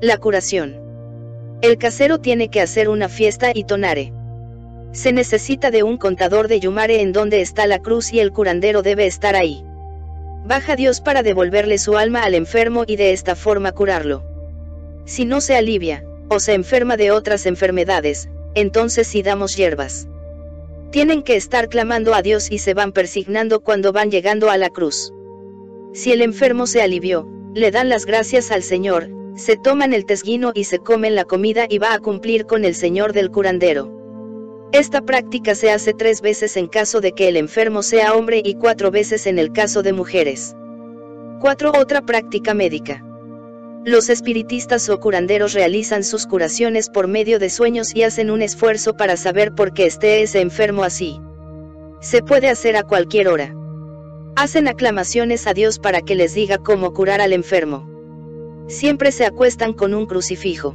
la 0.00 0.16
curación. 0.18 0.80
El 1.60 1.78
casero 1.78 2.18
tiene 2.18 2.48
que 2.48 2.60
hacer 2.60 2.88
una 2.88 3.08
fiesta 3.08 3.52
y 3.54 3.64
tonare. 3.64 4.12
Se 4.94 5.12
necesita 5.12 5.72
de 5.72 5.82
un 5.82 5.96
contador 5.96 6.46
de 6.46 6.60
yumare 6.60 7.00
en 7.00 7.10
donde 7.10 7.40
está 7.40 7.66
la 7.66 7.80
cruz 7.80 8.12
y 8.12 8.20
el 8.20 8.30
curandero 8.30 8.80
debe 8.82 9.06
estar 9.06 9.34
ahí. 9.34 9.64
Baja 10.46 10.76
Dios 10.76 11.00
para 11.00 11.24
devolverle 11.24 11.78
su 11.78 11.98
alma 11.98 12.22
al 12.22 12.34
enfermo 12.34 12.84
y 12.86 12.94
de 12.94 13.10
esta 13.10 13.34
forma 13.34 13.72
curarlo. 13.72 14.22
Si 15.04 15.24
no 15.24 15.40
se 15.40 15.56
alivia, 15.56 16.04
o 16.28 16.38
se 16.38 16.54
enferma 16.54 16.96
de 16.96 17.10
otras 17.10 17.44
enfermedades, 17.46 18.28
entonces 18.54 19.08
sí 19.08 19.22
damos 19.22 19.56
hierbas. 19.56 20.06
Tienen 20.92 21.24
que 21.24 21.34
estar 21.34 21.68
clamando 21.68 22.14
a 22.14 22.22
Dios 22.22 22.52
y 22.52 22.58
se 22.58 22.72
van 22.72 22.92
persignando 22.92 23.64
cuando 23.64 23.92
van 23.92 24.12
llegando 24.12 24.48
a 24.48 24.56
la 24.58 24.70
cruz. 24.70 25.12
Si 25.92 26.12
el 26.12 26.22
enfermo 26.22 26.68
se 26.68 26.82
alivió, 26.82 27.28
le 27.52 27.72
dan 27.72 27.88
las 27.88 28.06
gracias 28.06 28.52
al 28.52 28.62
Señor, 28.62 29.10
se 29.34 29.56
toman 29.56 29.92
el 29.92 30.06
tesguino 30.06 30.52
y 30.54 30.64
se 30.64 30.78
comen 30.78 31.16
la 31.16 31.24
comida 31.24 31.66
y 31.68 31.78
va 31.78 31.94
a 31.94 31.98
cumplir 31.98 32.46
con 32.46 32.64
el 32.64 32.76
Señor 32.76 33.12
del 33.12 33.32
curandero. 33.32 34.03
Esta 34.74 35.02
práctica 35.02 35.54
se 35.54 35.70
hace 35.70 35.94
tres 35.94 36.20
veces 36.20 36.56
en 36.56 36.66
caso 36.66 37.00
de 37.00 37.12
que 37.12 37.28
el 37.28 37.36
enfermo 37.36 37.84
sea 37.84 38.12
hombre 38.12 38.42
y 38.44 38.54
cuatro 38.54 38.90
veces 38.90 39.28
en 39.28 39.38
el 39.38 39.52
caso 39.52 39.84
de 39.84 39.92
mujeres. 39.92 40.56
4. 41.40 41.70
Otra 41.78 42.02
práctica 42.02 42.54
médica. 42.54 43.00
Los 43.84 44.08
espiritistas 44.08 44.88
o 44.88 44.98
curanderos 44.98 45.52
realizan 45.52 46.02
sus 46.02 46.26
curaciones 46.26 46.90
por 46.90 47.06
medio 47.06 47.38
de 47.38 47.50
sueños 47.50 47.94
y 47.94 48.02
hacen 48.02 48.32
un 48.32 48.42
esfuerzo 48.42 48.94
para 48.94 49.16
saber 49.16 49.54
por 49.54 49.74
qué 49.74 49.86
esté 49.86 50.22
ese 50.22 50.40
enfermo 50.40 50.82
así. 50.82 51.20
Se 52.00 52.20
puede 52.20 52.48
hacer 52.48 52.76
a 52.76 52.82
cualquier 52.82 53.28
hora. 53.28 53.54
Hacen 54.34 54.66
aclamaciones 54.66 55.46
a 55.46 55.54
Dios 55.54 55.78
para 55.78 56.00
que 56.00 56.16
les 56.16 56.34
diga 56.34 56.58
cómo 56.58 56.92
curar 56.94 57.20
al 57.20 57.32
enfermo. 57.32 57.88
Siempre 58.66 59.12
se 59.12 59.24
acuestan 59.24 59.72
con 59.72 59.94
un 59.94 60.06
crucifijo. 60.06 60.74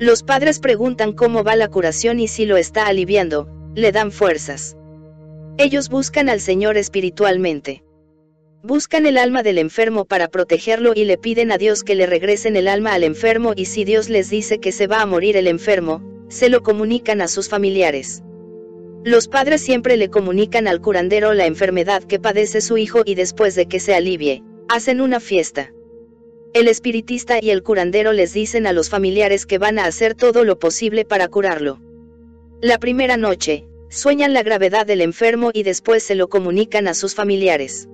Los 0.00 0.24
padres 0.24 0.58
preguntan 0.58 1.12
cómo 1.12 1.44
va 1.44 1.54
la 1.54 1.68
curación 1.68 2.18
y 2.18 2.26
si 2.26 2.46
lo 2.46 2.56
está 2.56 2.86
aliviando, 2.86 3.48
le 3.76 3.92
dan 3.92 4.10
fuerzas. 4.10 4.76
Ellos 5.56 5.88
buscan 5.88 6.28
al 6.28 6.40
Señor 6.40 6.76
espiritualmente. 6.76 7.84
Buscan 8.64 9.06
el 9.06 9.18
alma 9.18 9.44
del 9.44 9.58
enfermo 9.58 10.04
para 10.04 10.26
protegerlo 10.26 10.94
y 10.96 11.04
le 11.04 11.16
piden 11.16 11.52
a 11.52 11.58
Dios 11.58 11.84
que 11.84 11.94
le 11.94 12.06
regresen 12.06 12.56
el 12.56 12.66
alma 12.66 12.92
al 12.92 13.04
enfermo 13.04 13.52
y 13.54 13.66
si 13.66 13.84
Dios 13.84 14.08
les 14.08 14.30
dice 14.30 14.58
que 14.58 14.72
se 14.72 14.88
va 14.88 15.00
a 15.00 15.06
morir 15.06 15.36
el 15.36 15.46
enfermo, 15.46 16.02
se 16.28 16.48
lo 16.48 16.64
comunican 16.64 17.20
a 17.20 17.28
sus 17.28 17.48
familiares. 17.48 18.24
Los 19.04 19.28
padres 19.28 19.60
siempre 19.60 19.96
le 19.96 20.08
comunican 20.08 20.66
al 20.66 20.80
curandero 20.80 21.34
la 21.34 21.46
enfermedad 21.46 22.02
que 22.02 22.18
padece 22.18 22.60
su 22.60 22.78
hijo 22.78 23.02
y 23.04 23.14
después 23.14 23.54
de 23.54 23.66
que 23.66 23.78
se 23.78 23.94
alivie, 23.94 24.42
hacen 24.68 25.00
una 25.00 25.20
fiesta. 25.20 25.70
El 26.54 26.68
espiritista 26.68 27.40
y 27.42 27.50
el 27.50 27.64
curandero 27.64 28.12
les 28.12 28.32
dicen 28.32 28.68
a 28.68 28.72
los 28.72 28.88
familiares 28.88 29.44
que 29.44 29.58
van 29.58 29.80
a 29.80 29.86
hacer 29.86 30.14
todo 30.14 30.44
lo 30.44 30.60
posible 30.60 31.04
para 31.04 31.26
curarlo. 31.26 31.80
La 32.62 32.78
primera 32.78 33.16
noche, 33.16 33.66
sueñan 33.90 34.32
la 34.32 34.44
gravedad 34.44 34.86
del 34.86 35.00
enfermo 35.00 35.50
y 35.52 35.64
después 35.64 36.04
se 36.04 36.14
lo 36.14 36.28
comunican 36.28 36.86
a 36.86 36.94
sus 36.94 37.16
familiares. 37.16 37.88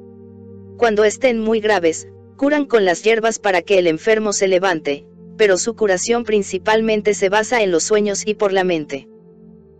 Cuando 0.76 1.04
estén 1.04 1.40
muy 1.40 1.60
graves, 1.60 2.06
curan 2.36 2.66
con 2.66 2.84
las 2.84 3.02
hierbas 3.02 3.38
para 3.38 3.62
que 3.62 3.78
el 3.78 3.86
enfermo 3.86 4.34
se 4.34 4.46
levante, 4.46 5.06
pero 5.38 5.56
su 5.56 5.74
curación 5.74 6.24
principalmente 6.24 7.14
se 7.14 7.30
basa 7.30 7.62
en 7.62 7.70
los 7.70 7.84
sueños 7.84 8.26
y 8.26 8.34
por 8.34 8.52
la 8.52 8.62
mente. 8.62 9.08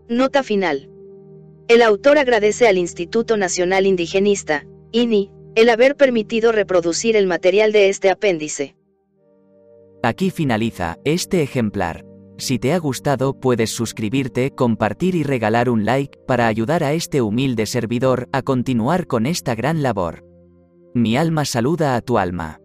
Nota 0.09 0.41
final. 0.41 0.89
El 1.67 1.83
autor 1.83 2.17
agradece 2.17 2.67
al 2.67 2.79
Instituto 2.79 3.37
Nacional 3.37 3.85
Indigenista, 3.85 4.65
INI, 4.91 5.31
el 5.55 5.69
haber 5.69 5.95
permitido 5.95 6.51
reproducir 6.51 7.15
el 7.15 7.27
material 7.27 7.71
de 7.71 7.89
este 7.89 8.09
apéndice. 8.09 8.75
Aquí 10.03 10.29
finaliza 10.29 10.97
este 11.03 11.43
ejemplar. 11.43 12.05
Si 12.37 12.57
te 12.57 12.73
ha 12.73 12.79
gustado 12.79 13.39
puedes 13.39 13.69
suscribirte, 13.69 14.51
compartir 14.51 15.13
y 15.13 15.23
regalar 15.23 15.69
un 15.69 15.85
like 15.85 16.17
para 16.25 16.47
ayudar 16.47 16.83
a 16.83 16.93
este 16.93 17.21
humilde 17.21 17.65
servidor 17.65 18.29
a 18.31 18.41
continuar 18.41 19.05
con 19.05 19.25
esta 19.25 19.53
gran 19.53 19.83
labor. 19.83 20.23
Mi 20.95 21.17
alma 21.17 21.45
saluda 21.45 21.95
a 21.95 22.01
tu 22.01 22.17
alma. 22.17 22.60